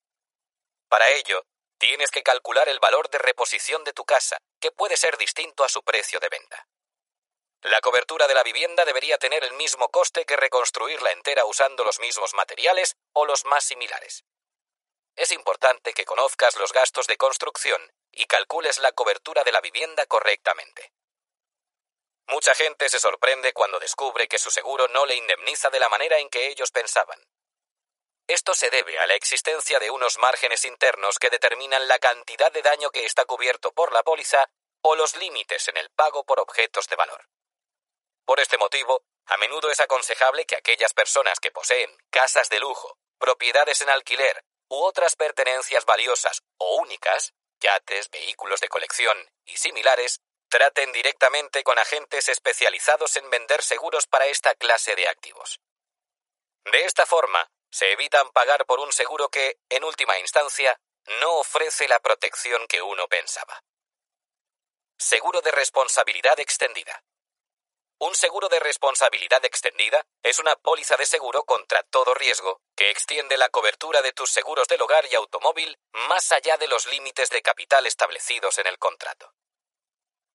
Para 0.89 1.11
ello, 1.11 1.45
Tienes 1.79 2.11
que 2.11 2.23
calcular 2.23 2.69
el 2.69 2.81
valor 2.81 3.11
de 3.11 3.19
reposición 3.19 3.85
de 3.85 3.93
tu 3.93 4.05
casa, 4.05 4.39
que 4.61 4.73
puede 4.73 4.97
ser 4.97 5.17
distinto 5.19 5.65
a 5.65 5.69
su 5.69 5.83
precio 5.83 6.19
de 6.21 6.29
venta. 6.29 6.67
La 7.63 7.81
cobertura 7.81 8.27
de 8.27 8.35
la 8.35 8.43
vivienda 8.43 8.85
debería 8.85 9.19
tener 9.19 9.45
el 9.45 9.53
mismo 9.55 9.89
coste 9.91 10.25
que 10.25 10.37
reconstruirla 10.37 11.11
entera 11.11 11.45
usando 11.45 11.85
los 11.85 11.99
mismos 12.01 12.33
materiales 12.35 12.97
o 13.13 13.27
los 13.27 13.45
más 13.45 13.65
similares. 13.65 14.25
Es 15.17 15.33
importante 15.33 15.93
que 15.93 16.05
conozcas 16.05 16.57
los 16.57 16.73
gastos 16.73 17.07
de 17.07 17.17
construcción 17.17 17.93
y 18.13 18.27
calcules 18.27 18.79
la 18.79 18.93
cobertura 18.93 19.45
de 19.45 19.53
la 19.53 19.61
vivienda 19.61 20.07
correctamente. 20.07 20.93
Mucha 22.29 22.55
gente 22.55 22.89
se 22.89 22.99
sorprende 22.99 23.53
cuando 23.53 23.79
descubre 23.79 24.29
que 24.29 24.39
su 24.39 24.51
seguro 24.51 24.89
no 24.89 25.07
le 25.07 25.17
indemniza 25.17 25.71
de 25.71 25.81
la 25.81 25.89
manera 25.89 26.19
en 26.19 26.29
que 26.29 26.49
ellos 26.49 26.71
pensaban. 26.71 27.19
Esto 28.29 28.55
se 28.55 28.71
debe 28.71 28.99
a 28.99 29.07
la 29.07 29.15
existencia 29.15 29.79
de 29.79 29.91
unos 29.91 30.19
márgenes 30.19 30.65
internos 30.65 31.19
que 31.19 31.31
determinan 31.31 31.87
la 31.87 31.99
cantidad 31.99 32.51
de 32.51 32.63
daño 32.63 32.91
que 32.91 33.05
está 33.05 33.25
cubierto 33.25 33.73
por 33.73 33.93
la 33.93 34.03
póliza 34.03 34.51
o 34.83 34.97
los 34.97 35.17
límites 35.17 35.69
en 35.69 35.77
el 35.77 35.91
pago 35.91 36.25
por 36.25 36.41
objetos 36.41 36.89
de 36.89 36.97
valor. 36.97 37.29
Por 38.25 38.41
este 38.41 38.59
motivo, 38.59 39.05
a 39.27 39.37
menudo 39.37 39.71
es 39.71 39.79
aconsejable 39.79 40.45
que 40.45 40.57
aquellas 40.57 40.93
personas 40.93 41.39
que 41.39 41.53
poseen 41.53 41.97
casas 42.11 42.49
de 42.49 42.59
lujo, 42.59 42.99
propiedades 43.19 43.81
en 43.81 43.91
alquiler 43.91 44.45
u 44.69 44.77
otras 44.83 45.15
pertenencias 45.15 45.85
valiosas 45.85 46.43
o 46.59 46.77
únicas, 46.77 47.33
yates, 47.61 48.11
vehículos 48.11 48.61
de 48.61 48.69
colección 48.69 49.17
y 49.45 49.57
similares, 49.57 50.21
traten 50.49 50.93
directamente 50.93 51.63
con 51.63 51.79
agentes 51.79 52.29
especializados 52.29 53.17
en 53.17 53.31
vender 53.31 53.63
seguros 53.63 54.07
para 54.07 54.27
esta 54.27 54.55
clase 54.55 54.97
de 54.97 55.09
activos. 55.09 55.61
De 56.65 56.85
esta 56.85 57.07
forma, 57.07 57.49
se 57.77 57.93
evitan 57.93 58.31
pagar 58.31 58.65
por 58.65 58.81
un 58.81 58.91
seguro 58.91 59.29
que, 59.29 59.59
en 59.69 59.85
última 59.85 60.19
instancia, 60.19 60.81
no 61.21 61.35
ofrece 61.35 61.87
la 61.89 62.01
protección 62.01 62.67
que 62.69 62.81
uno 62.81 63.07
pensaba. 63.07 63.63
Seguro 64.97 65.43
de 65.43 65.51
responsabilidad 65.51 66.41
extendida. 66.41 67.05
Un 67.99 68.15
seguro 68.15 68.49
de 68.49 68.61
responsabilidad 68.61 69.45
extendida 69.45 70.07
es 70.23 70.39
una 70.39 70.57
póliza 70.57 70.97
de 70.97 71.05
seguro 71.05 71.45
contra 71.45 71.83
todo 71.83 72.15
riesgo 72.15 72.63
que 72.75 72.89
extiende 72.89 73.37
la 73.37 73.51
cobertura 73.51 74.01
de 74.01 74.15
tus 74.15 74.31
seguros 74.31 74.69
del 74.69 74.81
hogar 74.81 75.05
y 75.11 75.15
automóvil 75.15 75.79
más 76.09 76.33
allá 76.33 76.57
de 76.57 76.69
los 76.69 76.87
límites 76.87 77.29
de 77.29 77.43
capital 77.43 77.85
establecidos 77.85 78.57
en 78.57 78.69
el 78.69 78.79
contrato. 78.79 79.35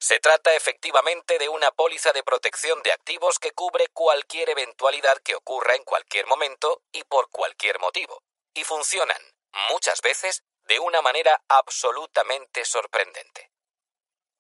Se 0.02 0.20
trata 0.20 0.56
efectivamente 0.56 1.38
de 1.38 1.48
una 1.48 1.70
póliza 1.70 2.12
de 2.12 2.24
protección 2.24 2.82
de 2.82 2.92
activos 2.92 3.38
que 3.38 3.52
cubre 3.52 3.88
cualquier 3.90 4.50
eventualidad 4.50 5.20
que 5.20 5.36
ocurra 5.36 5.76
en 5.76 5.84
cualquier 5.84 6.26
momento 6.26 6.82
y 6.92 7.04
por 7.04 7.30
cualquier 7.30 7.78
motivo, 7.78 8.24
y 8.56 8.64
funcionan, 8.64 9.22
muchas 9.70 10.02
veces, 10.02 10.42
de 10.64 10.80
una 10.80 11.04
manera 11.04 11.44
absolutamente 11.48 12.66
sorprendente. 12.66 13.52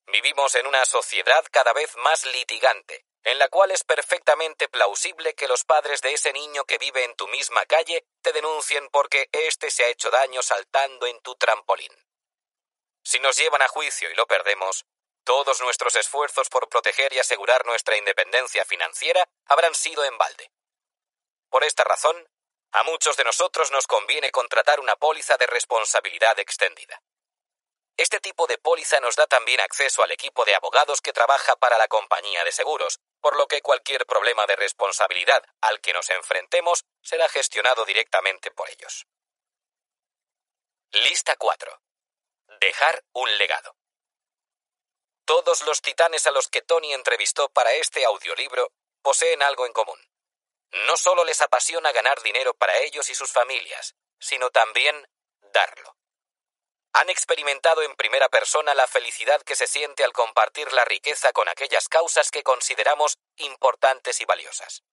Vivimos 0.07 0.55
en 0.55 0.65
una 0.65 0.83
sociedad 0.83 1.45
cada 1.51 1.73
vez 1.73 1.95
más 1.97 2.25
litigante, 2.25 3.05
en 3.23 3.37
la 3.37 3.47
cual 3.47 3.69
es 3.69 3.83
perfectamente 3.83 4.67
plausible 4.67 5.35
que 5.35 5.47
los 5.47 5.63
padres 5.63 6.01
de 6.01 6.13
ese 6.13 6.33
niño 6.33 6.65
que 6.65 6.79
vive 6.79 7.03
en 7.03 7.15
tu 7.15 7.27
misma 7.27 7.67
calle 7.67 8.07
te 8.23 8.33
denuncien 8.33 8.89
porque 8.89 9.29
éste 9.31 9.69
se 9.69 9.83
ha 9.83 9.89
hecho 9.89 10.09
daño 10.09 10.41
saltando 10.41 11.05
en 11.05 11.21
tu 11.21 11.35
trampolín. 11.35 11.93
Si 13.03 13.19
nos 13.19 13.37
llevan 13.37 13.61
a 13.61 13.67
juicio 13.67 14.09
y 14.09 14.15
lo 14.15 14.25
perdemos, 14.25 14.85
todos 15.23 15.61
nuestros 15.61 15.95
esfuerzos 15.95 16.49
por 16.49 16.69
proteger 16.69 17.13
y 17.13 17.19
asegurar 17.19 17.65
nuestra 17.65 17.97
independencia 17.97 18.65
financiera 18.65 19.27
habrán 19.45 19.75
sido 19.75 20.03
en 20.03 20.17
balde. 20.17 20.51
Por 21.49 21.63
esta 21.63 21.83
razón, 21.83 22.27
a 22.71 22.83
muchos 22.83 23.17
de 23.17 23.23
nosotros 23.23 23.71
nos 23.71 23.87
conviene 23.87 24.31
contratar 24.31 24.79
una 24.79 24.95
póliza 24.95 25.35
de 25.37 25.47
responsabilidad 25.47 26.39
extendida. 26.39 27.01
Este 27.97 28.19
tipo 28.19 28.47
de 28.47 28.57
póliza 28.57 28.99
nos 28.99 29.15
da 29.15 29.27
también 29.27 29.59
acceso 29.59 30.01
al 30.01 30.11
equipo 30.11 30.45
de 30.45 30.55
abogados 30.55 31.01
que 31.01 31.13
trabaja 31.13 31.55
para 31.57 31.77
la 31.77 31.87
compañía 31.87 32.43
de 32.43 32.51
seguros, 32.51 32.99
por 33.19 33.37
lo 33.37 33.47
que 33.47 33.61
cualquier 33.61 34.05
problema 34.05 34.47
de 34.47 34.55
responsabilidad 34.55 35.43
al 35.61 35.81
que 35.81 35.93
nos 35.93 36.09
enfrentemos 36.09 36.85
será 37.01 37.27
gestionado 37.29 37.85
directamente 37.85 38.49
por 38.51 38.69
ellos. 38.69 39.05
Lista 40.93 41.35
4. 41.35 41.81
Dejar 42.59 43.03
un 43.13 43.37
legado. 43.37 43.75
Todos 45.31 45.61
los 45.61 45.81
titanes 45.81 46.27
a 46.27 46.31
los 46.31 46.49
que 46.49 46.61
Tony 46.61 46.93
entrevistó 46.93 47.47
para 47.47 47.71
este 47.75 48.03
audiolibro 48.03 48.69
poseen 49.01 49.41
algo 49.41 49.65
en 49.65 49.71
común. 49.71 49.97
No 50.85 50.97
solo 50.97 51.23
les 51.23 51.39
apasiona 51.39 51.93
ganar 51.93 52.21
dinero 52.21 52.53
para 52.53 52.77
ellos 52.79 53.09
y 53.09 53.15
sus 53.15 53.31
familias, 53.31 53.95
sino 54.19 54.49
también 54.49 55.07
darlo. 55.53 55.95
Han 56.91 57.09
experimentado 57.09 57.81
en 57.81 57.95
primera 57.95 58.27
persona 58.27 58.73
la 58.73 58.87
felicidad 58.87 59.41
que 59.43 59.55
se 59.55 59.67
siente 59.67 60.03
al 60.03 60.11
compartir 60.11 60.73
la 60.73 60.83
riqueza 60.83 61.31
con 61.31 61.47
aquellas 61.47 61.87
causas 61.87 62.29
que 62.29 62.43
consideramos 62.43 63.17
importantes 63.37 64.19
y 64.19 64.25
valiosas. 64.25 64.83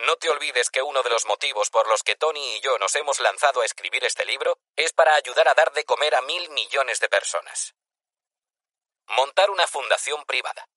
No 0.00 0.16
te 0.16 0.28
olvides 0.28 0.70
que 0.70 0.82
uno 0.82 1.04
de 1.04 1.10
los 1.10 1.24
motivos 1.26 1.70
por 1.70 1.86
los 1.86 2.02
que 2.02 2.16
Tony 2.16 2.56
y 2.56 2.60
yo 2.62 2.78
nos 2.78 2.96
hemos 2.96 3.20
lanzado 3.20 3.60
a 3.60 3.64
escribir 3.64 4.04
este 4.04 4.24
libro 4.24 4.58
es 4.74 4.92
para 4.92 5.14
ayudar 5.14 5.46
a 5.46 5.54
dar 5.54 5.72
de 5.72 5.84
comer 5.84 6.16
a 6.16 6.22
mil 6.22 6.50
millones 6.50 6.98
de 6.98 7.08
personas. 7.08 7.76
Montar 9.08 9.50
una 9.50 9.66
fundación 9.66 10.24
privada. 10.24 10.68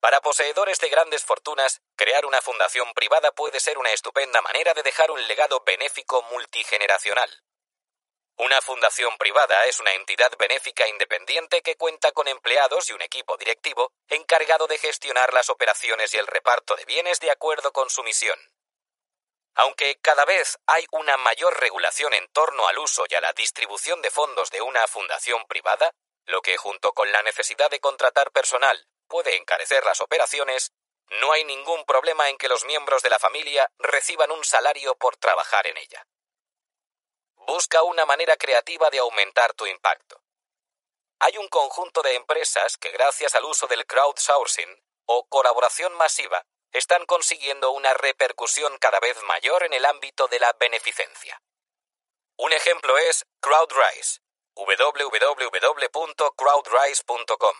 Para 0.00 0.20
poseedores 0.20 0.78
de 0.78 0.88
grandes 0.88 1.24
fortunas, 1.24 1.80
crear 1.96 2.26
una 2.26 2.40
fundación 2.40 2.92
privada 2.94 3.32
puede 3.32 3.60
ser 3.60 3.78
una 3.78 3.92
estupenda 3.92 4.40
manera 4.40 4.72
de 4.74 4.82
dejar 4.82 5.10
un 5.10 5.26
legado 5.26 5.62
benéfico 5.64 6.22
multigeneracional. 6.30 7.30
Una 8.38 8.60
fundación 8.60 9.16
privada 9.16 9.64
es 9.64 9.80
una 9.80 9.94
entidad 9.94 10.30
benéfica 10.38 10.86
independiente 10.86 11.62
que 11.62 11.76
cuenta 11.76 12.12
con 12.12 12.28
empleados 12.28 12.90
y 12.90 12.92
un 12.92 13.00
equipo 13.00 13.36
directivo 13.36 13.92
encargado 14.08 14.66
de 14.66 14.78
gestionar 14.78 15.32
las 15.32 15.48
operaciones 15.48 16.12
y 16.12 16.18
el 16.18 16.26
reparto 16.26 16.76
de 16.76 16.84
bienes 16.84 17.18
de 17.20 17.30
acuerdo 17.30 17.72
con 17.72 17.88
su 17.88 18.02
misión. 18.02 18.38
Aunque 19.54 19.98
cada 20.02 20.26
vez 20.26 20.58
hay 20.66 20.86
una 20.92 21.16
mayor 21.16 21.58
regulación 21.58 22.12
en 22.12 22.28
torno 22.28 22.68
al 22.68 22.78
uso 22.78 23.04
y 23.08 23.14
a 23.14 23.22
la 23.22 23.32
distribución 23.32 24.02
de 24.02 24.10
fondos 24.10 24.50
de 24.50 24.60
una 24.60 24.86
fundación 24.86 25.46
privada, 25.46 25.90
lo 26.26 26.42
que 26.42 26.56
junto 26.56 26.92
con 26.92 27.10
la 27.12 27.22
necesidad 27.22 27.70
de 27.70 27.80
contratar 27.80 28.30
personal 28.32 28.86
puede 29.08 29.36
encarecer 29.36 29.84
las 29.84 30.00
operaciones, 30.00 30.72
no 31.08 31.32
hay 31.32 31.44
ningún 31.44 31.84
problema 31.84 32.28
en 32.28 32.36
que 32.36 32.48
los 32.48 32.64
miembros 32.64 33.02
de 33.02 33.10
la 33.10 33.18
familia 33.18 33.70
reciban 33.78 34.30
un 34.30 34.44
salario 34.44 34.96
por 34.96 35.16
trabajar 35.16 35.66
en 35.66 35.76
ella. 35.76 36.06
Busca 37.36 37.82
una 37.82 38.04
manera 38.04 38.36
creativa 38.36 38.90
de 38.90 38.98
aumentar 38.98 39.54
tu 39.54 39.66
impacto. 39.66 40.20
Hay 41.20 41.38
un 41.38 41.48
conjunto 41.48 42.02
de 42.02 42.14
empresas 42.14 42.76
que 42.76 42.90
gracias 42.90 43.34
al 43.34 43.44
uso 43.44 43.68
del 43.68 43.86
crowdsourcing 43.86 44.82
o 45.06 45.28
colaboración 45.28 45.94
masiva 45.94 46.44
están 46.72 47.06
consiguiendo 47.06 47.70
una 47.70 47.94
repercusión 47.94 48.76
cada 48.78 49.00
vez 49.00 49.16
mayor 49.22 49.62
en 49.62 49.72
el 49.72 49.84
ámbito 49.84 50.26
de 50.26 50.40
la 50.40 50.52
beneficencia. 50.54 51.40
Un 52.36 52.52
ejemplo 52.52 52.98
es 52.98 53.24
CrowdRise, 53.40 54.20
www.crowdrise.com, 54.56 57.56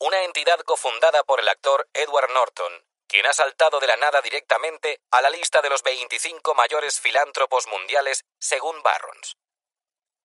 una 0.00 0.24
entidad 0.24 0.58
cofundada 0.60 1.22
por 1.22 1.38
el 1.40 1.48
actor 1.48 1.88
Edward 1.92 2.32
Norton, 2.32 2.84
quien 3.06 3.26
ha 3.26 3.32
saltado 3.32 3.78
de 3.78 3.86
la 3.86 3.96
nada 3.96 4.20
directamente 4.20 5.00
a 5.10 5.22
la 5.22 5.30
lista 5.30 5.62
de 5.62 5.70
los 5.70 5.82
25 5.82 6.54
mayores 6.54 7.00
filántropos 7.00 7.68
mundiales 7.68 8.24
según 8.38 8.82
Barrons. 8.82 9.36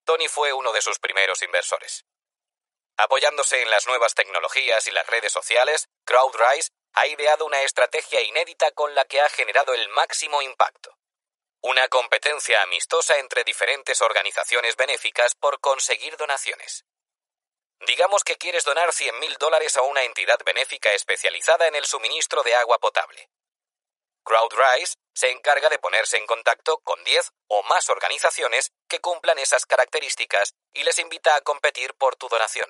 Tony 0.05 0.27
fue 0.27 0.53
uno 0.53 0.73
de 0.73 0.81
sus 0.81 0.97
primeros 0.99 1.43
inversores. 1.43 2.05
Apoyándose 2.97 3.61
en 3.61 3.69
las 3.69 3.85
nuevas 3.85 4.15
tecnologías 4.15 4.87
y 4.87 4.91
las 4.91 5.05
redes 5.05 5.31
sociales, 5.31 5.87
CrowdRise 6.03 6.71
ha 6.93 7.05
ideado 7.05 7.45
una 7.45 7.61
estrategia 7.61 8.21
inédita 8.21 8.71
con 8.71 8.95
la 8.95 9.05
que 9.05 9.21
ha 9.21 9.29
generado 9.29 9.75
el 9.75 9.87
máximo 9.89 10.41
impacto. 10.41 10.96
Una 11.61 11.87
competencia 11.87 12.61
amistosa 12.61 13.17
entre 13.17 13.43
diferentes 13.43 14.01
organizaciones 14.01 14.75
benéficas 14.75 15.33
por 15.33 15.59
conseguir 15.59 16.15
donaciones. 16.15 16.85
Digamos 17.79 18.23
que 18.23 18.37
quieres 18.37 18.63
donar 18.63 18.89
100.000 18.89 19.37
dólares 19.37 19.75
a 19.77 19.81
una 19.81 20.03
entidad 20.03 20.37
benéfica 20.45 20.93
especializada 20.93 21.67
en 21.67 21.75
el 21.75 21.85
suministro 21.85 22.43
de 22.43 22.55
agua 22.55 22.77
potable. 22.77 23.29
CrowdRise 24.23 24.97
se 25.13 25.31
encarga 25.31 25.69
de 25.69 25.79
ponerse 25.79 26.17
en 26.17 26.27
contacto 26.27 26.79
con 26.79 27.03
10 27.03 27.31
o 27.47 27.63
más 27.63 27.89
organizaciones 27.89 28.71
que 28.87 28.99
cumplan 28.99 29.39
esas 29.39 29.65
características 29.65 30.53
y 30.73 30.83
les 30.83 30.99
invita 30.99 31.35
a 31.35 31.41
competir 31.41 31.95
por 31.95 32.15
tu 32.17 32.27
donación. 32.27 32.69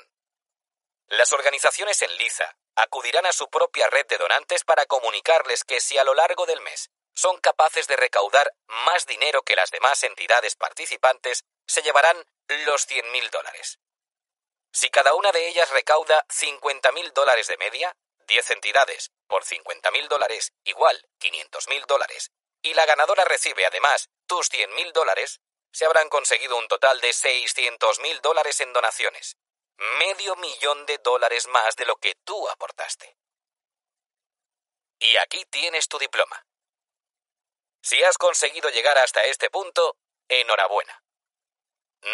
Las 1.07 1.33
organizaciones 1.33 2.01
en 2.01 2.15
Liza 2.17 2.57
acudirán 2.75 3.25
a 3.25 3.33
su 3.33 3.49
propia 3.49 3.89
red 3.89 4.05
de 4.07 4.17
donantes 4.17 4.63
para 4.63 4.85
comunicarles 4.85 5.63
que 5.63 5.81
si 5.81 5.97
a 5.97 6.03
lo 6.03 6.13
largo 6.13 6.45
del 6.45 6.61
mes 6.61 6.89
son 7.17 7.39
capaces 7.39 7.87
de 7.87 7.95
recaudar 7.95 8.53
más 8.67 9.07
dinero 9.07 9.41
que 9.41 9.55
las 9.55 9.71
demás 9.71 10.03
entidades 10.03 10.55
participantes, 10.55 11.45
se 11.65 11.81
llevarán 11.81 12.15
los 12.47 12.87
100.000 12.87 13.31
dólares. 13.31 13.79
Si 14.71 14.91
cada 14.91 15.15
una 15.15 15.31
de 15.31 15.47
ellas 15.47 15.71
recauda 15.71 16.23
50.000 16.27 17.13
dólares 17.13 17.47
de 17.47 17.57
media, 17.57 17.97
10 18.27 18.51
entidades 18.51 19.11
por 19.25 19.43
50.000 19.43 20.07
dólares 20.07 20.53
igual 20.63 21.03
500.000 21.19 21.87
dólares, 21.87 22.29
y 22.61 22.75
la 22.75 22.85
ganadora 22.85 23.25
recibe 23.25 23.65
además 23.65 24.09
tus 24.27 24.51
100.000 24.51 24.91
dólares, 24.91 25.41
se 25.71 25.85
habrán 25.85 26.09
conseguido 26.09 26.55
un 26.55 26.67
total 26.67 27.01
de 27.01 27.09
600.000 27.09 28.21
dólares 28.21 28.61
en 28.61 28.73
donaciones. 28.73 29.37
Medio 29.77 30.35
millón 30.35 30.85
de 30.85 30.99
dólares 30.99 31.47
más 31.47 31.75
de 31.75 31.85
lo 31.85 31.95
que 31.95 32.13
tú 32.23 32.47
aportaste. 32.49 33.17
Y 34.99 35.17
aquí 35.17 35.45
tienes 35.45 35.87
tu 35.87 35.97
diploma. 35.97 36.46
Si 37.87 38.03
has 38.03 38.17
conseguido 38.17 38.69
llegar 38.69 38.97
hasta 38.97 39.23
este 39.23 39.49
punto, 39.49 39.95
enhorabuena 40.27 41.01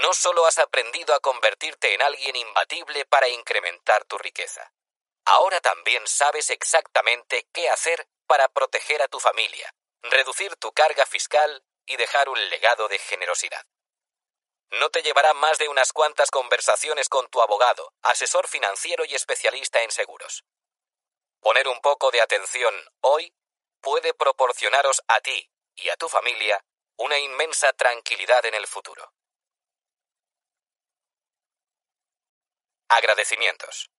no 0.01 0.13
solo 0.13 0.45
has 0.45 0.59
aprendido 0.59 1.15
a 1.15 1.19
convertirte 1.19 1.95
en 1.95 2.03
alguien 2.03 2.35
imbatible 2.35 3.05
para 3.05 3.27
incrementar 3.27 4.05
tu 4.05 4.19
riqueza, 4.19 4.71
ahora 5.25 5.59
también 5.61 6.05
sabes 6.05 6.51
exactamente 6.51 7.47
qué 7.51 7.69
hacer 7.69 8.07
para 8.27 8.49
proteger 8.49 9.01
a 9.01 9.07
tu 9.07 9.19
familia, 9.19 9.73
reducir 10.03 10.55
tu 10.57 10.71
carga 10.73 11.07
fiscal 11.07 11.65
y 11.87 11.97
dejar 11.97 12.29
un 12.29 12.49
legado 12.49 12.87
de 12.87 12.99
generosidad. 12.99 13.65
No 14.69 14.91
te 14.91 15.01
llevará 15.01 15.33
más 15.33 15.57
de 15.57 15.69
unas 15.69 15.91
cuantas 15.91 16.29
conversaciones 16.29 17.09
con 17.09 17.27
tu 17.29 17.41
abogado, 17.41 17.93
asesor 18.03 18.47
financiero 18.47 19.05
y 19.05 19.15
especialista 19.15 19.81
en 19.81 19.89
seguros. 19.89 20.43
Poner 21.41 21.67
un 21.67 21.81
poco 21.81 22.11
de 22.11 22.21
atención 22.21 22.73
hoy 23.01 23.33
puede 23.81 24.13
proporcionaros 24.13 25.01
a 25.07 25.19
ti 25.19 25.49
y 25.75 25.89
a 25.89 25.97
tu 25.97 26.07
familia 26.09 26.63
una 26.97 27.17
inmensa 27.17 27.73
tranquilidad 27.73 28.45
en 28.45 28.55
el 28.55 28.67
futuro. 28.67 29.13
Agradecimientos. 32.89 33.89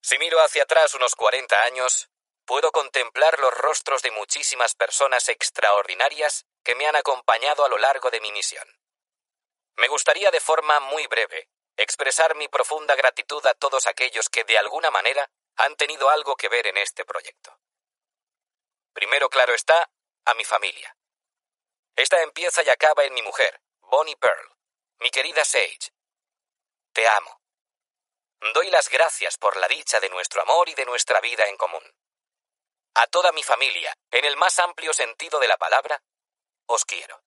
Si 0.00 0.18
miro 0.18 0.40
hacia 0.40 0.62
atrás 0.62 0.94
unos 0.94 1.14
40 1.14 1.62
años, 1.62 2.08
puedo 2.44 2.70
contemplar 2.72 3.38
los 3.40 3.52
rostros 3.52 4.02
de 4.02 4.10
muchísimas 4.10 4.74
personas 4.74 5.28
extraordinarias 5.28 6.46
que 6.62 6.74
me 6.74 6.86
han 6.86 6.96
acompañado 6.96 7.64
a 7.64 7.68
lo 7.68 7.78
largo 7.78 8.10
de 8.10 8.20
mi 8.20 8.32
misión. 8.32 8.66
Me 9.76 9.88
gustaría 9.88 10.30
de 10.30 10.40
forma 10.40 10.80
muy 10.80 11.06
breve 11.06 11.50
expresar 11.76 12.34
mi 12.34 12.48
profunda 12.48 12.96
gratitud 12.96 13.44
a 13.46 13.54
todos 13.54 13.86
aquellos 13.86 14.28
que 14.28 14.44
de 14.44 14.58
alguna 14.58 14.90
manera 14.90 15.30
han 15.56 15.76
tenido 15.76 16.10
algo 16.10 16.36
que 16.36 16.48
ver 16.48 16.66
en 16.66 16.76
este 16.76 17.04
proyecto. 17.04 17.58
Primero, 18.98 19.28
claro 19.28 19.54
está, 19.54 19.88
a 20.24 20.34
mi 20.34 20.44
familia. 20.44 20.96
Esta 21.94 22.20
empieza 22.20 22.64
y 22.64 22.68
acaba 22.68 23.04
en 23.04 23.14
mi 23.14 23.22
mujer, 23.22 23.60
Bonnie 23.82 24.16
Pearl, 24.16 24.56
mi 24.98 25.08
querida 25.10 25.44
Sage, 25.44 25.92
te 26.92 27.06
amo. 27.06 27.40
Doy 28.54 28.68
las 28.70 28.88
gracias 28.88 29.38
por 29.38 29.56
la 29.56 29.68
dicha 29.68 30.00
de 30.00 30.08
nuestro 30.08 30.42
amor 30.42 30.68
y 30.68 30.74
de 30.74 30.84
nuestra 30.84 31.20
vida 31.20 31.46
en 31.46 31.56
común. 31.56 31.94
A 32.94 33.06
toda 33.06 33.30
mi 33.30 33.44
familia, 33.44 33.96
en 34.10 34.24
el 34.24 34.36
más 34.36 34.58
amplio 34.58 34.92
sentido 34.92 35.38
de 35.38 35.46
la 35.46 35.58
palabra, 35.58 36.02
os 36.66 36.84
quiero. 36.84 37.22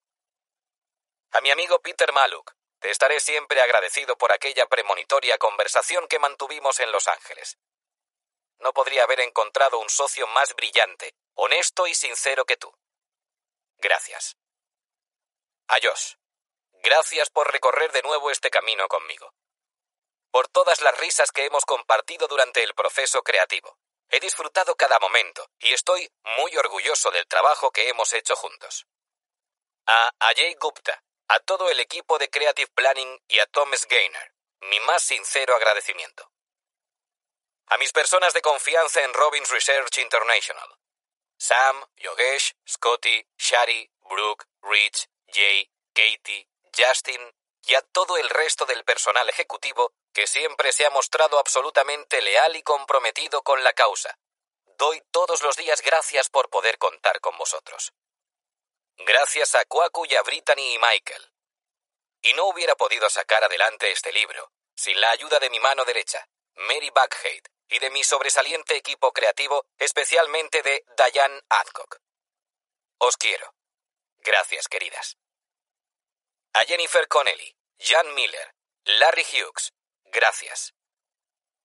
A 1.31 1.39
mi 1.39 1.51
amigo 1.51 1.79
Peter 1.79 2.11
Maluk, 2.11 2.51
te 2.81 2.89
estaré 2.89 3.21
siempre 3.21 3.61
agradecido 3.61 4.17
por 4.17 4.33
aquella 4.33 4.65
premonitoria 4.65 5.37
conversación 5.37 6.09
que 6.09 6.19
mantuvimos 6.19 6.81
en 6.81 6.91
Los 6.91 7.07
Ángeles. 7.07 7.57
No 8.59 8.73
podría 8.73 9.05
haber 9.05 9.21
encontrado 9.21 9.79
un 9.79 9.89
socio 9.89 10.27
más 10.27 10.53
brillante, 10.53 11.15
honesto 11.35 11.87
y 11.87 11.93
sincero 11.93 12.45
que 12.45 12.57
tú. 12.57 12.73
Gracias. 13.77 14.37
A 15.67 15.75
Josh, 15.81 16.15
gracias 16.83 17.29
por 17.29 17.51
recorrer 17.51 17.91
de 17.91 18.01
nuevo 18.01 18.31
este 18.31 18.49
camino 18.49 18.87
conmigo 18.87 19.33
por 20.31 20.47
todas 20.47 20.81
las 20.81 20.97
risas 20.97 21.31
que 21.31 21.45
hemos 21.45 21.65
compartido 21.65 22.27
durante 22.27 22.63
el 22.63 22.73
proceso 22.73 23.21
creativo. 23.21 23.77
He 24.09 24.19
disfrutado 24.19 24.75
cada 24.75 24.97
momento 24.99 25.47
y 25.59 25.73
estoy 25.73 26.09
muy 26.37 26.55
orgulloso 26.57 27.11
del 27.11 27.27
trabajo 27.27 27.71
que 27.71 27.89
hemos 27.89 28.13
hecho 28.13 28.35
juntos. 28.35 28.87
A 29.85 30.11
Ajay 30.19 30.55
Gupta, 30.55 31.03
a 31.27 31.39
todo 31.39 31.69
el 31.69 31.79
equipo 31.79 32.17
de 32.17 32.29
Creative 32.29 32.71
Planning 32.73 33.21
y 33.27 33.39
a 33.39 33.45
Thomas 33.47 33.85
Gaynor, 33.87 34.33
mi 34.61 34.79
más 34.81 35.03
sincero 35.03 35.55
agradecimiento. 35.55 36.29
A 37.67 37.77
mis 37.77 37.91
personas 37.93 38.33
de 38.33 38.41
confianza 38.41 39.01
en 39.03 39.13
Robbins 39.13 39.49
Research 39.49 39.97
International. 39.99 40.67
Sam, 41.41 41.83
Yogesh, 41.97 42.53
Scotty, 42.67 43.25
Shari, 43.35 43.89
Brooke, 44.07 44.45
Rich, 44.61 45.09
Jay, 45.25 45.67
Katie, 45.91 46.47
Justin 46.71 47.19
y 47.63 47.73
a 47.73 47.81
todo 47.81 48.15
el 48.17 48.29
resto 48.29 48.67
del 48.67 48.83
personal 48.83 49.27
ejecutivo 49.27 49.91
que 50.13 50.27
siempre 50.27 50.71
se 50.71 50.85
ha 50.85 50.91
mostrado 50.91 51.39
absolutamente 51.39 52.21
leal 52.21 52.55
y 52.55 52.61
comprometido 52.61 53.41
con 53.41 53.63
la 53.63 53.73
causa. 53.73 54.19
Doy 54.77 55.01
todos 55.09 55.41
los 55.41 55.55
días 55.55 55.81
gracias 55.81 56.29
por 56.29 56.51
poder 56.51 56.77
contar 56.77 57.19
con 57.21 57.35
vosotros. 57.39 57.91
Gracias 58.97 59.55
a 59.55 59.65
Kwaku 59.65 60.05
y 60.05 60.13
a 60.13 60.21
Brittany 60.21 60.75
y 60.75 60.77
Michael. 60.77 61.33
Y 62.21 62.33
no 62.33 62.49
hubiera 62.49 62.75
podido 62.75 63.09
sacar 63.09 63.43
adelante 63.43 63.91
este 63.91 64.11
libro 64.11 64.51
sin 64.75 65.01
la 65.01 65.09
ayuda 65.09 65.39
de 65.39 65.49
mi 65.49 65.59
mano 65.59 65.85
derecha, 65.85 66.23
Mary 66.53 66.91
Buckhead, 66.91 67.45
y 67.71 67.79
de 67.79 67.89
mi 67.89 68.03
sobresaliente 68.03 68.75
equipo 68.75 69.11
creativo, 69.11 69.65
especialmente 69.79 70.61
de 70.61 70.85
Diane 70.97 71.41
Adcock. 71.49 71.97
Os 72.99 73.17
quiero. 73.17 73.53
Gracias, 74.19 74.67
queridas. 74.67 75.17
A 76.53 76.65
Jennifer 76.65 77.07
Connelly, 77.07 77.55
Jan 77.79 78.13
Miller, 78.13 78.53
Larry 78.85 79.23
Hughes, 79.23 79.73
Gracias. 80.05 80.73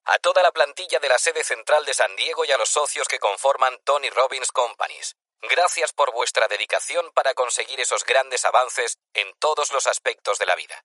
a 0.05 0.19
toda 0.21 0.41
la 0.43 0.53
plantilla 0.53 1.01
de 1.01 1.09
la 1.09 1.19
sede 1.19 1.43
central 1.43 1.85
de 1.85 1.93
San 1.93 2.15
Diego 2.15 2.45
y 2.45 2.53
a 2.53 2.57
los 2.59 2.69
socios 2.69 3.09
que 3.09 3.19
conforman 3.19 3.77
Tony 3.85 4.09
Robbins 4.11 4.53
Companies. 4.53 5.17
Gracias 5.43 5.93
por 5.93 6.13
vuestra 6.13 6.47
dedicación 6.47 7.11
para 7.13 7.35
conseguir 7.35 7.81
esos 7.81 8.05
grandes 8.05 8.45
avances 8.45 8.99
en 9.15 9.35
todos 9.41 9.73
los 9.73 9.89
aspectos 9.89 10.39
de 10.39 10.47
la 10.47 10.55
vida. 10.55 10.81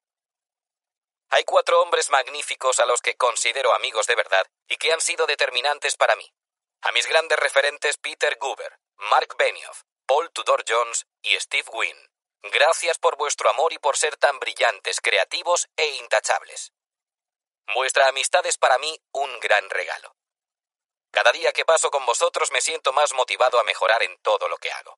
Hay 1.34 1.46
cuatro 1.46 1.82
hombres 1.82 2.10
magníficos 2.10 2.80
a 2.80 2.86
los 2.86 3.02
que 3.02 3.16
considero 3.16 3.74
amigos 3.74 4.06
de 4.06 4.16
verdad 4.16 4.46
y 4.68 4.76
que 4.76 4.92
han 4.92 5.00
sido 5.00 5.26
determinantes 5.26 5.96
para 5.96 6.18
mí. 6.18 6.30
A 6.82 6.92
mis 6.92 7.08
grandes 7.08 7.40
referentes 7.40 7.98
Peter 7.98 8.38
Guber, 8.38 8.78
Mark 8.98 9.36
Benioff, 9.38 9.84
Paul 10.06 10.30
Tudor 10.32 10.66
Jones 10.68 11.06
y 11.22 11.40
Steve 11.40 11.70
Wynn. 11.72 11.98
Gracias 12.44 12.98
por 12.98 13.16
vuestro 13.16 13.50
amor 13.50 13.72
y 13.72 13.78
por 13.78 13.96
ser 13.96 14.18
tan 14.18 14.40
brillantes, 14.40 15.00
creativos 15.00 15.70
e 15.78 15.88
intachables. 15.96 16.74
Vuestra 17.76 18.10
amistad 18.10 18.46
es 18.46 18.58
para 18.58 18.78
mí 18.80 19.00
un 19.14 19.40
gran 19.40 19.70
regalo. 19.70 20.14
Cada 21.12 21.32
día 21.32 21.54
que 21.54 21.64
paso 21.64 21.92
con 21.92 22.06
vosotros 22.06 22.52
me 22.52 22.60
siento 22.60 22.92
más 22.92 23.14
motivado 23.14 23.58
a 23.58 23.64
mejorar 23.64 24.04
en 24.04 24.18
todo 24.22 24.50
lo 24.50 24.58
que 24.58 24.72
hago. 24.72 24.98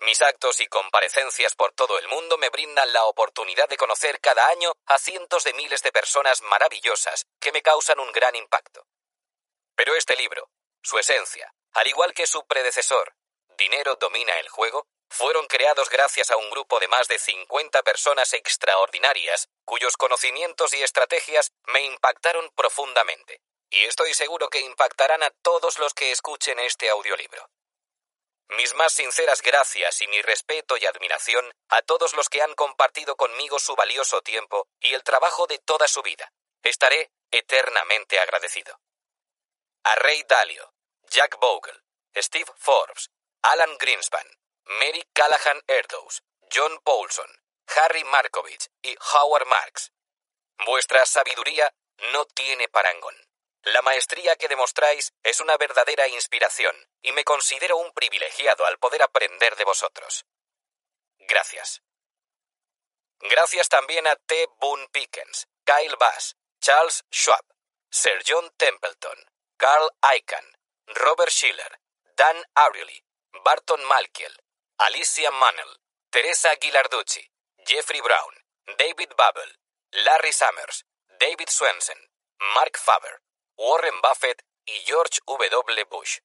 Mis 0.00 0.22
actos 0.22 0.60
y 0.60 0.66
comparecencias 0.66 1.54
por 1.54 1.72
todo 1.72 1.98
el 1.98 2.08
mundo 2.08 2.38
me 2.38 2.48
brindan 2.48 2.92
la 2.92 3.04
oportunidad 3.04 3.68
de 3.68 3.76
conocer 3.76 4.20
cada 4.20 4.48
año 4.48 4.72
a 4.86 4.98
cientos 4.98 5.44
de 5.44 5.52
miles 5.52 5.82
de 5.82 5.92
personas 5.92 6.40
maravillosas 6.42 7.26
que 7.38 7.52
me 7.52 7.62
causan 7.62 8.00
un 8.00 8.10
gran 8.12 8.34
impacto. 8.34 8.86
Pero 9.76 9.94
este 9.94 10.16
libro, 10.16 10.48
su 10.82 10.98
esencia, 10.98 11.52
al 11.72 11.86
igual 11.86 12.14
que 12.14 12.26
su 12.26 12.46
predecesor, 12.46 13.14
Dinero 13.60 13.96
domina 13.96 14.38
el 14.40 14.48
juego, 14.48 14.86
fueron 15.10 15.46
creados 15.46 15.90
gracias 15.90 16.30
a 16.30 16.38
un 16.38 16.48
grupo 16.48 16.78
de 16.78 16.88
más 16.88 17.08
de 17.08 17.18
50 17.18 17.82
personas 17.82 18.32
extraordinarias 18.32 19.48
cuyos 19.66 19.98
conocimientos 19.98 20.72
y 20.72 20.82
estrategias 20.82 21.52
me 21.66 21.82
impactaron 21.82 22.48
profundamente, 22.56 23.42
y 23.68 23.84
estoy 23.84 24.14
seguro 24.14 24.48
que 24.48 24.60
impactarán 24.60 25.22
a 25.22 25.30
todos 25.42 25.78
los 25.78 25.92
que 25.92 26.10
escuchen 26.10 26.58
este 26.60 26.88
audiolibro. 26.88 27.50
Mis 28.56 28.74
más 28.74 28.92
sinceras 28.92 29.42
gracias 29.42 30.00
y 30.00 30.08
mi 30.08 30.20
respeto 30.22 30.76
y 30.76 30.84
admiración 30.84 31.52
a 31.68 31.82
todos 31.82 32.14
los 32.14 32.28
que 32.28 32.42
han 32.42 32.54
compartido 32.54 33.14
conmigo 33.16 33.60
su 33.60 33.76
valioso 33.76 34.22
tiempo 34.22 34.66
y 34.80 34.94
el 34.94 35.04
trabajo 35.04 35.46
de 35.46 35.58
toda 35.58 35.86
su 35.86 36.02
vida. 36.02 36.32
Estaré 36.62 37.12
eternamente 37.30 38.18
agradecido. 38.18 38.80
A 39.84 39.94
Ray 39.94 40.24
Dalio, 40.24 40.74
Jack 41.02 41.38
Bogle, 41.38 41.80
Steve 42.16 42.52
Forbes, 42.56 43.10
Alan 43.42 43.78
Greenspan, 43.78 44.26
Mary 44.64 45.04
Callahan 45.12 45.62
Erdoes, 45.68 46.22
John 46.52 46.80
Paulson, 46.82 47.30
Harry 47.76 48.02
Markovich 48.02 48.68
y 48.82 48.96
Howard 49.14 49.46
Marks. 49.46 49.92
Vuestra 50.66 51.06
sabiduría 51.06 51.72
no 52.12 52.24
tiene 52.26 52.68
parangón. 52.68 53.14
La 53.62 53.82
maestría 53.82 54.36
que 54.36 54.48
demostráis 54.48 55.12
es 55.22 55.40
una 55.40 55.56
verdadera 55.58 56.08
inspiración 56.08 56.74
y 57.02 57.12
me 57.12 57.24
considero 57.24 57.76
un 57.76 57.92
privilegiado 57.92 58.64
al 58.64 58.78
poder 58.78 59.02
aprender 59.02 59.54
de 59.56 59.64
vosotros. 59.64 60.24
Gracias. 61.18 61.82
Gracias 63.20 63.68
también 63.68 64.06
a 64.06 64.16
T. 64.16 64.46
Boone 64.60 64.88
Pickens, 64.88 65.46
Kyle 65.64 65.96
Bass, 65.96 66.36
Charles 66.60 67.04
Schwab, 67.10 67.44
Sir 67.90 68.22
John 68.26 68.50
Templeton, 68.56 69.18
Carl 69.58 69.90
Icahn, 70.16 70.44
Robert 70.86 71.30
Schiller, 71.30 71.78
Dan 72.16 72.42
Ariely, 72.54 73.04
Barton 73.44 73.84
Malkiel, 73.84 74.34
Alicia 74.78 75.30
Mannell, 75.30 75.76
Teresa 76.08 76.54
Ghilarducci, 76.56 77.30
Jeffrey 77.66 78.00
Brown, 78.00 78.34
David 78.78 79.14
Babel, 79.16 79.54
Larry 79.92 80.32
Summers, 80.32 80.84
David 81.18 81.48
Swensen, 81.50 81.98
Mark 82.54 82.78
Faber, 82.78 83.20
Warren 83.62 84.00
Buffett 84.00 84.42
y 84.64 84.72
George 84.86 85.18
W. 85.26 85.84
Bush. 85.90 86.20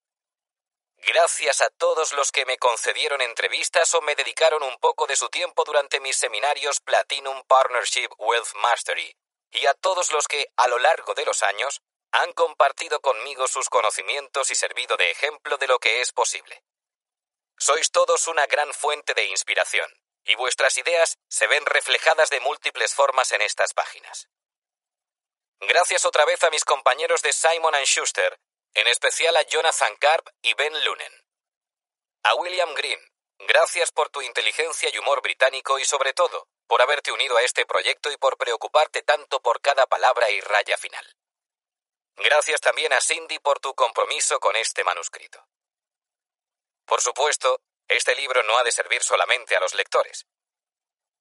Gracias 0.99 1.59
a 1.59 1.69
todos 1.69 2.13
los 2.13 2.31
que 2.31 2.45
me 2.45 2.57
concedieron 2.57 3.21
entrevistas 3.21 3.93
o 3.93 4.01
me 4.01 4.15
dedicaron 4.15 4.63
un 4.63 4.77
poco 4.77 5.05
de 5.05 5.17
su 5.17 5.27
tiempo 5.27 5.65
durante 5.65 5.99
mis 5.99 6.15
seminarios 6.15 6.79
Platinum 6.79 7.43
Partnership 7.45 8.07
Wealth 8.19 8.53
Mastery, 8.55 9.17
y 9.51 9.65
a 9.65 9.73
todos 9.73 10.13
los 10.13 10.29
que, 10.29 10.47
a 10.55 10.69
lo 10.69 10.79
largo 10.79 11.13
de 11.13 11.25
los 11.25 11.43
años, 11.43 11.81
han 12.13 12.31
compartido 12.31 13.01
conmigo 13.01 13.49
sus 13.49 13.67
conocimientos 13.67 14.49
y 14.49 14.55
servido 14.55 14.95
de 14.95 15.11
ejemplo 15.11 15.57
de 15.57 15.67
lo 15.67 15.77
que 15.79 15.99
es 15.99 16.13
posible. 16.13 16.63
Sois 17.57 17.91
todos 17.91 18.29
una 18.29 18.47
gran 18.47 18.73
fuente 18.73 19.13
de 19.13 19.25
inspiración, 19.25 19.91
y 20.23 20.35
vuestras 20.35 20.77
ideas 20.77 21.17
se 21.27 21.47
ven 21.47 21.65
reflejadas 21.65 22.29
de 22.29 22.39
múltiples 22.39 22.93
formas 22.93 23.33
en 23.33 23.41
estas 23.41 23.73
páginas. 23.73 24.29
Gracias 25.61 26.05
otra 26.05 26.25
vez 26.25 26.43
a 26.43 26.49
mis 26.49 26.65
compañeros 26.65 27.21
de 27.21 27.31
Simon⁇ 27.33 27.73
Schuster, 27.85 28.39
en 28.73 28.87
especial 28.87 29.35
a 29.37 29.43
Jonathan 29.43 29.95
Karp 29.97 30.27
y 30.41 30.53
Ben 30.53 30.73
Lunen. 30.83 31.13
A 32.23 32.35
William 32.35 32.73
Green, 32.73 32.99
gracias 33.39 33.91
por 33.91 34.09
tu 34.09 34.21
inteligencia 34.21 34.89
y 34.93 34.97
humor 34.97 35.21
británico 35.21 35.79
y 35.79 35.85
sobre 35.85 36.13
todo 36.13 36.47
por 36.67 36.81
haberte 36.81 37.11
unido 37.11 37.37
a 37.37 37.43
este 37.43 37.65
proyecto 37.65 38.11
y 38.11 38.17
por 38.17 38.37
preocuparte 38.37 39.03
tanto 39.03 39.39
por 39.41 39.61
cada 39.61 39.85
palabra 39.85 40.29
y 40.31 40.41
raya 40.41 40.77
final. 40.77 41.05
Gracias 42.17 42.61
también 42.61 42.91
a 42.93 43.01
Cindy 43.01 43.39
por 43.39 43.59
tu 43.59 43.73
compromiso 43.75 44.39
con 44.39 44.55
este 44.55 44.83
manuscrito. 44.83 45.45
Por 46.85 47.01
supuesto, 47.01 47.61
este 47.87 48.15
libro 48.15 48.41
no 48.43 48.57
ha 48.57 48.63
de 48.63 48.71
servir 48.71 49.03
solamente 49.03 49.55
a 49.55 49.59
los 49.59 49.73
lectores. 49.73 50.25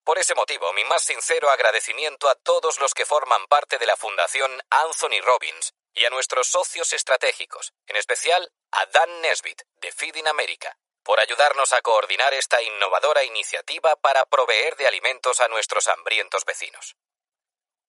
Por 0.05 0.19
ese 0.19 0.35
motivo, 0.35 0.71
mi 0.73 0.83
más 0.83 1.01
sincero 1.01 1.49
agradecimiento 1.49 2.29
a 2.29 2.35
todos 2.35 2.79
los 2.79 2.93
que 2.93 3.07
forman 3.07 3.47
parte 3.47 3.79
de 3.79 3.87
la 3.87 3.97
Fundación 3.97 4.61
Anthony 4.69 5.19
Robbins 5.23 5.73
y 5.95 6.05
a 6.05 6.11
nuestros 6.11 6.47
socios 6.47 6.93
estratégicos, 6.93 7.73
en 7.87 7.95
especial 7.95 8.51
a 8.71 8.85
Dan 8.85 9.21
Nesbitt 9.21 9.63
de 9.77 9.91
Feeding 9.91 10.27
America, 10.27 10.77
por 11.01 11.19
ayudarnos 11.19 11.73
a 11.73 11.81
coordinar 11.81 12.35
esta 12.35 12.61
innovadora 12.61 13.23
iniciativa 13.23 13.95
para 13.95 14.25
proveer 14.25 14.75
de 14.75 14.85
alimentos 14.85 15.41
a 15.41 15.47
nuestros 15.47 15.87
hambrientos 15.87 16.45
vecinos. 16.45 16.95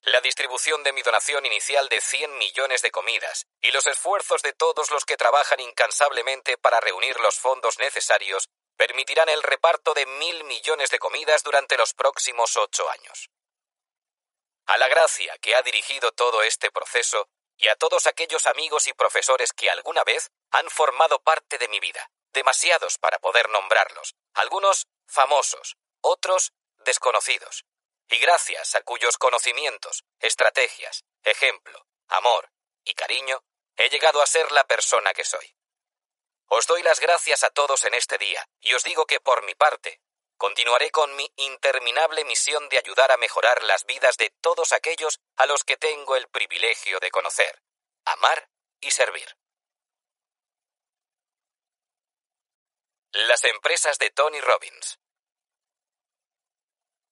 La 0.00 0.22
distribución 0.22 0.82
de 0.84 0.94
mi 0.94 1.02
donación 1.02 1.44
inicial 1.44 1.90
de 1.90 2.00
100 2.00 2.38
millones 2.38 2.80
de 2.80 2.92
comidas 2.92 3.46
y 3.60 3.72
los 3.72 3.86
esfuerzos 3.86 4.40
de 4.40 4.54
todos 4.54 4.90
los 4.90 5.04
que 5.04 5.18
trabajan 5.18 5.60
incansablemente 5.60 6.56
para 6.56 6.80
reunir 6.80 7.20
los 7.20 7.38
fondos 7.38 7.78
necesarios 7.78 8.48
permitirán 8.76 9.28
el 9.28 9.42
reparto 9.42 9.94
de 9.94 10.06
mil 10.06 10.44
millones 10.44 10.90
de 10.90 10.98
comidas 10.98 11.42
durante 11.42 11.76
los 11.76 11.94
próximos 11.94 12.56
ocho 12.56 12.88
años. 12.90 13.30
A 14.66 14.76
la 14.78 14.88
gracia 14.88 15.36
que 15.38 15.54
ha 15.54 15.62
dirigido 15.62 16.12
todo 16.12 16.42
este 16.42 16.70
proceso 16.70 17.28
y 17.56 17.68
a 17.68 17.76
todos 17.76 18.06
aquellos 18.06 18.46
amigos 18.46 18.86
y 18.86 18.92
profesores 18.92 19.52
que 19.52 19.70
alguna 19.70 20.04
vez 20.04 20.30
han 20.50 20.68
formado 20.70 21.20
parte 21.20 21.58
de 21.58 21.68
mi 21.68 21.80
vida, 21.80 22.10
demasiados 22.32 22.98
para 22.98 23.18
poder 23.18 23.48
nombrarlos, 23.48 24.14
algunos 24.34 24.86
famosos, 25.06 25.76
otros 26.00 26.52
desconocidos, 26.84 27.64
y 28.08 28.18
gracias 28.18 28.74
a 28.74 28.82
cuyos 28.82 29.18
conocimientos, 29.18 30.04
estrategias, 30.20 31.04
ejemplo, 31.22 31.86
amor 32.08 32.50
y 32.84 32.94
cariño, 32.94 33.42
he 33.76 33.88
llegado 33.88 34.22
a 34.22 34.26
ser 34.26 34.52
la 34.52 34.64
persona 34.64 35.12
que 35.12 35.24
soy. 35.24 35.55
Os 36.48 36.66
doy 36.66 36.82
las 36.82 37.00
gracias 37.00 37.42
a 37.42 37.50
todos 37.50 37.84
en 37.84 37.94
este 37.94 38.18
día 38.18 38.48
y 38.60 38.74
os 38.74 38.84
digo 38.84 39.04
que 39.06 39.20
por 39.20 39.42
mi 39.44 39.54
parte 39.54 40.00
continuaré 40.36 40.90
con 40.90 41.14
mi 41.16 41.30
interminable 41.36 42.24
misión 42.24 42.68
de 42.68 42.78
ayudar 42.78 43.10
a 43.10 43.16
mejorar 43.16 43.62
las 43.64 43.84
vidas 43.84 44.16
de 44.16 44.30
todos 44.40 44.72
aquellos 44.72 45.20
a 45.36 45.46
los 45.46 45.64
que 45.64 45.76
tengo 45.76 46.14
el 46.14 46.28
privilegio 46.28 46.98
de 47.00 47.10
conocer, 47.10 47.62
amar 48.04 48.48
y 48.80 48.90
servir. 48.90 49.36
Las 53.12 53.44
empresas 53.44 53.98
de 53.98 54.10
Tony 54.10 54.40
Robbins. 54.40 54.98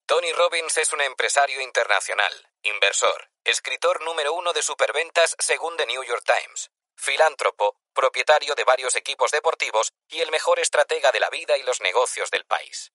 Tony 0.06 0.32
Robbins 0.32 0.76
es 0.76 0.92
un 0.92 1.00
empresario 1.00 1.62
internacional, 1.62 2.52
inversor, 2.62 3.30
escritor 3.42 4.02
número 4.02 4.34
uno 4.34 4.52
de 4.52 4.62
superventas 4.62 5.34
según 5.38 5.78
The 5.78 5.86
New 5.86 6.04
York 6.04 6.22
Times, 6.26 6.70
filántropo, 6.96 7.76
propietario 7.92 8.54
de 8.54 8.64
varios 8.64 8.96
equipos 8.96 9.30
deportivos 9.30 9.92
y 10.08 10.20
el 10.20 10.30
mejor 10.30 10.58
estratega 10.58 11.12
de 11.12 11.20
la 11.20 11.30
vida 11.30 11.56
y 11.56 11.62
los 11.62 11.80
negocios 11.80 12.30
del 12.30 12.44
país. 12.44 12.92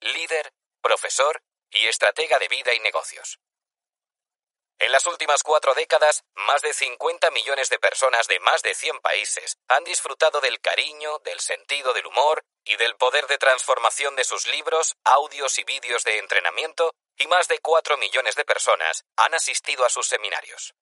Líder, 0.00 0.52
profesor 0.80 1.42
y 1.70 1.86
estratega 1.86 2.38
de 2.38 2.48
vida 2.48 2.72
y 2.72 2.80
negocios. 2.80 3.38
En 4.80 4.92
las 4.92 5.06
últimas 5.06 5.42
cuatro 5.42 5.74
décadas, 5.74 6.22
más 6.34 6.62
de 6.62 6.72
50 6.72 7.32
millones 7.32 7.68
de 7.68 7.80
personas 7.80 8.28
de 8.28 8.38
más 8.38 8.62
de 8.62 8.74
100 8.74 9.00
países 9.00 9.58
han 9.66 9.82
disfrutado 9.82 10.40
del 10.40 10.60
cariño, 10.60 11.18
del 11.24 11.40
sentido 11.40 11.92
del 11.92 12.06
humor 12.06 12.44
y 12.64 12.76
del 12.76 12.94
poder 12.94 13.26
de 13.26 13.38
transformación 13.38 14.14
de 14.14 14.22
sus 14.22 14.46
libros, 14.46 14.94
audios 15.02 15.58
y 15.58 15.64
vídeos 15.64 16.04
de 16.04 16.18
entrenamiento, 16.18 16.94
y 17.16 17.26
más 17.26 17.48
de 17.48 17.58
4 17.58 17.96
millones 17.96 18.36
de 18.36 18.44
personas 18.44 19.04
han 19.16 19.34
asistido 19.34 19.84
a 19.84 19.90
sus 19.90 20.06
seminarios. 20.06 20.74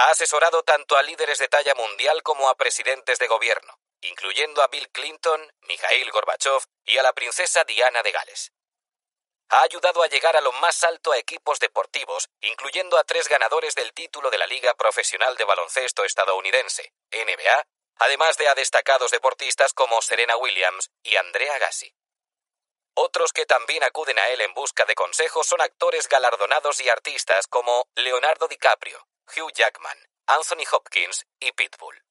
Ha 0.00 0.10
asesorado 0.10 0.62
tanto 0.62 0.96
a 0.96 1.02
líderes 1.02 1.38
de 1.38 1.48
talla 1.48 1.74
mundial 1.74 2.22
como 2.22 2.48
a 2.48 2.54
presidentes 2.54 3.18
de 3.18 3.26
gobierno, 3.26 3.80
incluyendo 4.02 4.62
a 4.62 4.68
Bill 4.68 4.88
Clinton, 4.90 5.52
Mikhail 5.62 6.12
Gorbachev 6.12 6.62
y 6.84 6.98
a 6.98 7.02
la 7.02 7.12
princesa 7.12 7.64
Diana 7.64 8.04
de 8.04 8.12
Gales. 8.12 8.52
ha 9.48 9.62
ayudado 9.62 10.04
a 10.04 10.06
llegar 10.06 10.36
a 10.36 10.40
lo 10.40 10.52
más 10.52 10.84
alto 10.84 11.10
a 11.10 11.18
equipos 11.18 11.58
deportivos, 11.58 12.28
incluyendo 12.42 12.96
a 12.96 13.02
tres 13.02 13.28
ganadores 13.28 13.74
del 13.74 13.92
título 13.92 14.30
de 14.30 14.38
la 14.38 14.46
Liga 14.46 14.72
Profesional 14.74 15.36
de 15.36 15.44
Baloncesto 15.44 16.04
estadounidense, 16.04 16.92
NBA, 17.10 17.66
además 17.96 18.36
de 18.36 18.46
a 18.46 18.54
destacados 18.54 19.10
deportistas 19.10 19.72
como 19.72 20.00
Serena 20.00 20.36
Williams 20.36 20.92
y 21.02 21.16
Andrea 21.16 21.58
Gassi. 21.58 21.92
Otros 22.94 23.32
que 23.32 23.46
también 23.46 23.82
acuden 23.82 24.20
a 24.20 24.28
él 24.28 24.42
en 24.42 24.54
busca 24.54 24.84
de 24.84 24.94
consejos 24.94 25.48
son 25.48 25.60
actores 25.60 26.08
galardonados 26.08 26.78
y 26.82 26.88
artistas 26.88 27.48
como 27.48 27.88
Leonardo 27.96 28.46
DiCaprio, 28.46 29.08
Hugh 29.36 29.52
Jackman, 29.52 29.98
Anthony 30.26 30.64
Hopkins 30.72 31.26
y 31.40 31.52
Pitbull. 31.52 32.02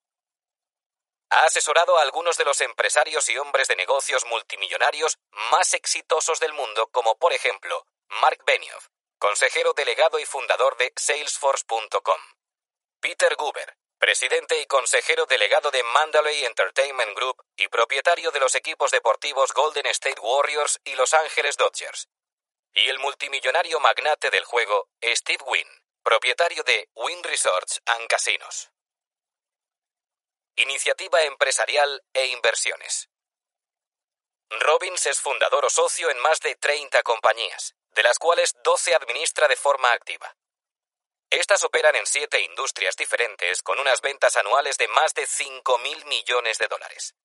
Ha 1.29 1.45
asesorado 1.45 1.97
a 1.97 2.01
algunos 2.01 2.37
de 2.37 2.45
los 2.45 2.61
empresarios 2.61 3.27
y 3.29 3.37
hombres 3.37 3.67
de 3.67 3.75
negocios 3.75 4.25
multimillonarios 4.25 5.17
más 5.51 5.73
exitosos 5.73 6.39
del 6.39 6.53
mundo, 6.53 6.87
como 6.91 7.17
por 7.17 7.33
ejemplo 7.33 7.85
Mark 8.21 8.39
Benioff, 8.45 8.87
consejero 9.19 9.73
delegado 9.73 10.19
y 10.19 10.25
fundador 10.25 10.77
de 10.77 10.93
Salesforce.com, 10.95 12.21
Peter 13.01 13.35
Guber, 13.35 13.75
presidente 13.97 14.61
y 14.61 14.65
consejero 14.67 15.25
delegado 15.25 15.69
de 15.71 15.83
Mandalay 15.83 16.45
Entertainment 16.45 17.15
Group 17.15 17.43
y 17.57 17.67
propietario 17.67 18.31
de 18.31 18.39
los 18.39 18.55
equipos 18.55 18.91
deportivos 18.91 19.53
Golden 19.53 19.87
State 19.87 20.21
Warriors 20.21 20.79
y 20.85 20.95
Los 20.95 21.13
Angeles 21.13 21.57
Dodgers, 21.57 22.07
y 22.73 22.89
el 22.89 22.99
multimillonario 22.99 23.79
magnate 23.79 24.29
del 24.29 24.45
juego 24.45 24.87
Steve 25.01 25.43
Wynn, 25.45 25.67
propietario 26.07 26.63
de 26.63 26.89
Wynn 26.95 27.21
Resorts 27.21 27.81
and 27.85 28.07
Casinos. 28.07 28.71
Iniciativa 30.55 31.21
empresarial 31.23 32.01
e 32.13 32.27
inversiones. 32.27 33.09
Robbins 34.49 35.05
es 35.05 35.19
fundador 35.19 35.65
o 35.65 35.69
socio 35.69 36.09
en 36.09 36.17
más 36.19 36.39
de 36.39 36.55
30 36.55 37.03
compañías, 37.03 37.75
de 37.89 38.03
las 38.03 38.19
cuales 38.19 38.53
12 38.63 38.95
administra 38.95 39.49
de 39.49 39.57
forma 39.57 39.91
activa. 39.91 40.33
Estas 41.29 41.65
operan 41.65 41.97
en 41.97 42.05
siete 42.05 42.39
industrias 42.39 42.95
diferentes 42.95 43.61
con 43.61 43.77
unas 43.77 43.99
ventas 43.99 44.37
anuales 44.37 44.77
de 44.77 44.87
más 44.87 45.13
de 45.13 45.23
5.000 45.23 46.05
millones 46.05 46.57
de 46.57 46.67
dólares. 46.67 47.15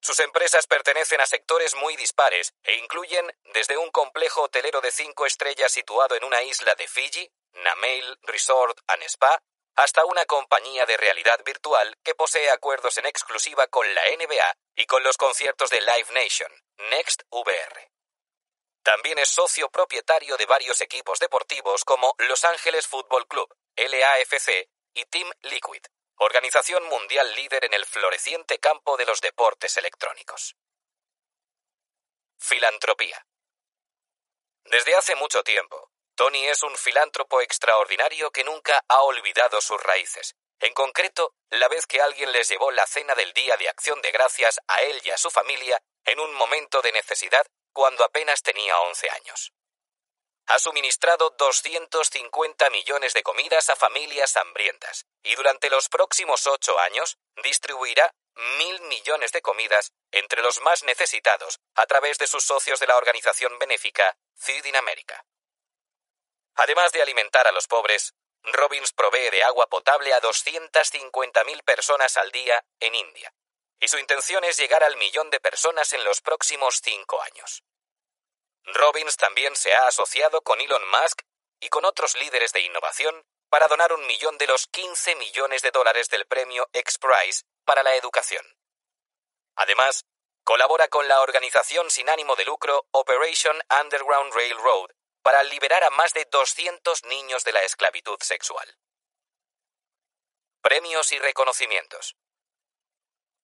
Sus 0.00 0.20
empresas 0.20 0.66
pertenecen 0.66 1.20
a 1.20 1.26
sectores 1.26 1.74
muy 1.74 1.96
dispares 1.96 2.54
e 2.62 2.76
incluyen 2.76 3.32
desde 3.52 3.76
un 3.76 3.90
complejo 3.90 4.42
hotelero 4.42 4.80
de 4.80 4.92
cinco 4.92 5.26
estrellas 5.26 5.72
situado 5.72 6.14
en 6.14 6.24
una 6.24 6.42
isla 6.42 6.74
de 6.76 6.86
Fiji, 6.86 7.30
Namail 7.52 8.18
Resort 8.22 8.78
and 8.86 9.02
Spa, 9.04 9.42
hasta 9.76 10.04
una 10.04 10.24
compañía 10.24 10.86
de 10.86 10.96
realidad 10.96 11.40
virtual 11.44 11.96
que 12.02 12.14
posee 12.14 12.50
acuerdos 12.50 12.98
en 12.98 13.06
exclusiva 13.06 13.66
con 13.68 13.92
la 13.94 14.02
NBA 14.06 14.56
y 14.76 14.86
con 14.86 15.02
los 15.02 15.16
conciertos 15.16 15.70
de 15.70 15.80
Live 15.80 16.12
Nation, 16.12 16.50
Next 16.90 17.22
VR. 17.30 17.90
También 18.82 19.18
es 19.18 19.28
socio 19.28 19.68
propietario 19.70 20.36
de 20.36 20.46
varios 20.46 20.80
equipos 20.80 21.18
deportivos 21.18 21.84
como 21.84 22.14
Los 22.18 22.44
Ángeles 22.44 22.86
Football 22.86 23.26
Club, 23.28 23.54
LAFC 23.76 24.68
y 24.94 25.04
Team 25.04 25.30
Liquid, 25.42 25.82
organización 26.18 26.84
mundial 26.88 27.34
líder 27.34 27.64
en 27.64 27.74
el 27.74 27.86
floreciente 27.86 28.58
campo 28.58 28.96
de 28.96 29.06
los 29.06 29.20
deportes 29.20 29.76
electrónicos. 29.76 30.56
Filantropía. 32.38 33.26
Desde 34.64 34.94
hace 34.96 35.14
mucho 35.14 35.42
tiempo, 35.42 35.90
Tony 36.14 36.44
es 36.46 36.62
un 36.62 36.76
filántropo 36.76 37.40
extraordinario 37.40 38.30
que 38.32 38.44
nunca 38.44 38.84
ha 38.88 39.02
olvidado 39.02 39.60
sus 39.60 39.80
raíces. 39.82 40.34
En 40.60 40.74
concreto, 40.74 41.34
la 41.50 41.68
vez 41.68 41.86
que 41.86 42.02
alguien 42.02 42.32
les 42.32 42.48
llevó 42.48 42.72
la 42.72 42.86
cena 42.86 43.14
del 43.14 43.32
Día 43.32 43.56
de 43.56 43.68
Acción 43.68 44.02
de 44.02 44.10
Gracias 44.10 44.60
a 44.66 44.82
él 44.82 45.00
y 45.04 45.10
a 45.10 45.16
su 45.16 45.30
familia 45.30 45.80
en 46.04 46.18
un 46.18 46.34
momento 46.34 46.82
de 46.82 46.90
necesidad 46.90 47.46
cuando 47.72 48.02
apenas 48.02 48.42
tenía 48.42 48.80
11 48.80 49.10
años. 49.10 49.52
Ha 50.50 50.58
suministrado 50.58 51.28
250 51.38 52.70
millones 52.70 53.12
de 53.12 53.22
comidas 53.22 53.68
a 53.68 53.76
familias 53.76 54.34
hambrientas 54.38 55.04
y 55.22 55.34
durante 55.34 55.68
los 55.68 55.90
próximos 55.90 56.46
ocho 56.46 56.78
años 56.78 57.18
distribuirá 57.42 58.14
mil 58.56 58.80
millones 58.82 59.32
de 59.32 59.42
comidas 59.42 59.92
entre 60.10 60.40
los 60.40 60.62
más 60.62 60.84
necesitados 60.84 61.60
a 61.74 61.84
través 61.84 62.16
de 62.16 62.26
sus 62.26 62.44
socios 62.44 62.80
de 62.80 62.86
la 62.86 62.96
organización 62.96 63.58
benéfica 63.58 64.16
Feed 64.36 64.64
in 64.64 64.76
America. 64.76 65.22
Además 66.54 66.92
de 66.92 67.02
alimentar 67.02 67.46
a 67.46 67.52
los 67.52 67.66
pobres, 67.66 68.14
Robbins 68.42 68.92
provee 68.92 69.28
de 69.30 69.42
agua 69.42 69.66
potable 69.66 70.14
a 70.14 70.20
250.000 70.22 71.62
personas 71.62 72.16
al 72.16 72.30
día 72.32 72.64
en 72.80 72.94
India, 72.94 73.34
y 73.80 73.88
su 73.88 73.98
intención 73.98 74.42
es 74.44 74.56
llegar 74.56 74.82
al 74.82 74.96
millón 74.96 75.28
de 75.28 75.40
personas 75.40 75.92
en 75.92 76.04
los 76.04 76.22
próximos 76.22 76.80
cinco 76.82 77.20
años. 77.20 77.62
Robbins 78.74 79.16
también 79.16 79.56
se 79.56 79.72
ha 79.72 79.86
asociado 79.86 80.42
con 80.42 80.60
Elon 80.60 80.88
Musk 80.88 81.22
y 81.60 81.68
con 81.68 81.84
otros 81.84 82.16
líderes 82.16 82.52
de 82.52 82.60
innovación 82.60 83.24
para 83.48 83.68
donar 83.68 83.92
un 83.92 84.06
millón 84.06 84.36
de 84.38 84.46
los 84.46 84.66
15 84.66 85.16
millones 85.16 85.62
de 85.62 85.70
dólares 85.70 86.08
del 86.10 86.26
premio 86.26 86.68
X-Prize 86.72 87.44
para 87.64 87.82
la 87.82 87.96
educación. 87.96 88.44
Además, 89.56 90.04
colabora 90.44 90.88
con 90.88 91.08
la 91.08 91.20
organización 91.20 91.90
sin 91.90 92.08
ánimo 92.08 92.36
de 92.36 92.44
lucro 92.44 92.86
Operation 92.92 93.60
Underground 93.80 94.32
Railroad 94.34 94.90
para 95.22 95.42
liberar 95.42 95.84
a 95.84 95.90
más 95.90 96.12
de 96.12 96.26
200 96.30 97.04
niños 97.04 97.44
de 97.44 97.52
la 97.52 97.62
esclavitud 97.62 98.18
sexual. 98.20 98.78
Premios 100.62 101.12
y 101.12 101.18
reconocimientos. 101.18 102.16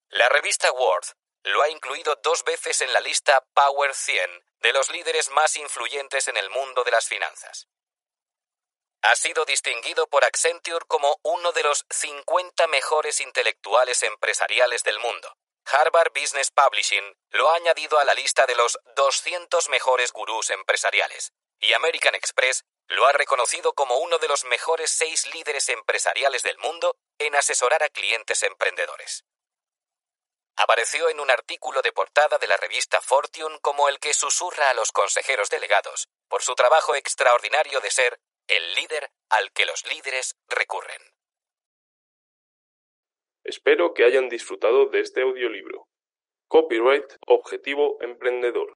La 0.08 0.28
revista 0.28 0.70
Worth 0.72 1.14
lo 1.44 1.62
ha 1.62 1.68
incluido 1.68 2.14
dos 2.22 2.44
veces 2.44 2.80
en 2.80 2.92
la 2.92 3.00
lista 3.00 3.44
Power 3.52 3.94
100 3.94 4.44
de 4.64 4.72
los 4.72 4.88
líderes 4.88 5.28
más 5.28 5.56
influyentes 5.56 6.26
en 6.26 6.38
el 6.38 6.48
mundo 6.48 6.84
de 6.84 6.90
las 6.90 7.06
finanzas. 7.06 7.68
Ha 9.02 9.14
sido 9.14 9.44
distinguido 9.44 10.06
por 10.06 10.24
Accenture 10.24 10.86
como 10.88 11.18
uno 11.22 11.52
de 11.52 11.62
los 11.62 11.84
50 11.90 12.66
mejores 12.68 13.20
intelectuales 13.20 14.02
empresariales 14.02 14.82
del 14.82 14.98
mundo. 15.00 15.36
Harvard 15.66 16.12
Business 16.18 16.50
Publishing 16.50 17.14
lo 17.32 17.50
ha 17.50 17.56
añadido 17.56 17.98
a 17.98 18.04
la 18.04 18.14
lista 18.14 18.46
de 18.46 18.54
los 18.54 18.78
200 18.96 19.68
mejores 19.68 20.12
gurús 20.12 20.48
empresariales, 20.48 21.34
y 21.60 21.74
American 21.74 22.14
Express 22.14 22.64
lo 22.88 23.06
ha 23.06 23.12
reconocido 23.12 23.74
como 23.74 23.98
uno 23.98 24.18
de 24.18 24.28
los 24.28 24.46
mejores 24.46 24.90
seis 24.90 25.26
líderes 25.34 25.68
empresariales 25.68 26.42
del 26.42 26.56
mundo 26.56 26.96
en 27.18 27.36
asesorar 27.36 27.82
a 27.82 27.90
clientes 27.90 28.42
emprendedores. 28.42 29.24
Apareció 30.56 31.08
en 31.08 31.18
un 31.18 31.30
artículo 31.30 31.82
de 31.82 31.92
portada 31.92 32.38
de 32.38 32.46
la 32.46 32.56
revista 32.56 33.00
Fortune 33.00 33.58
como 33.60 33.88
el 33.88 33.98
que 33.98 34.14
susurra 34.14 34.70
a 34.70 34.74
los 34.74 34.92
consejeros 34.92 35.50
delegados 35.50 36.08
por 36.28 36.42
su 36.42 36.54
trabajo 36.54 36.94
extraordinario 36.94 37.80
de 37.80 37.90
ser 37.90 38.20
el 38.46 38.74
líder 38.74 39.10
al 39.30 39.52
que 39.52 39.66
los 39.66 39.84
líderes 39.86 40.36
recurren. 40.48 41.02
Espero 43.42 43.94
que 43.94 44.04
hayan 44.04 44.28
disfrutado 44.28 44.86
de 44.86 45.00
este 45.00 45.22
audiolibro. 45.22 45.88
Copyright 46.48 47.12
Objetivo 47.26 47.98
Emprendedor. 48.00 48.68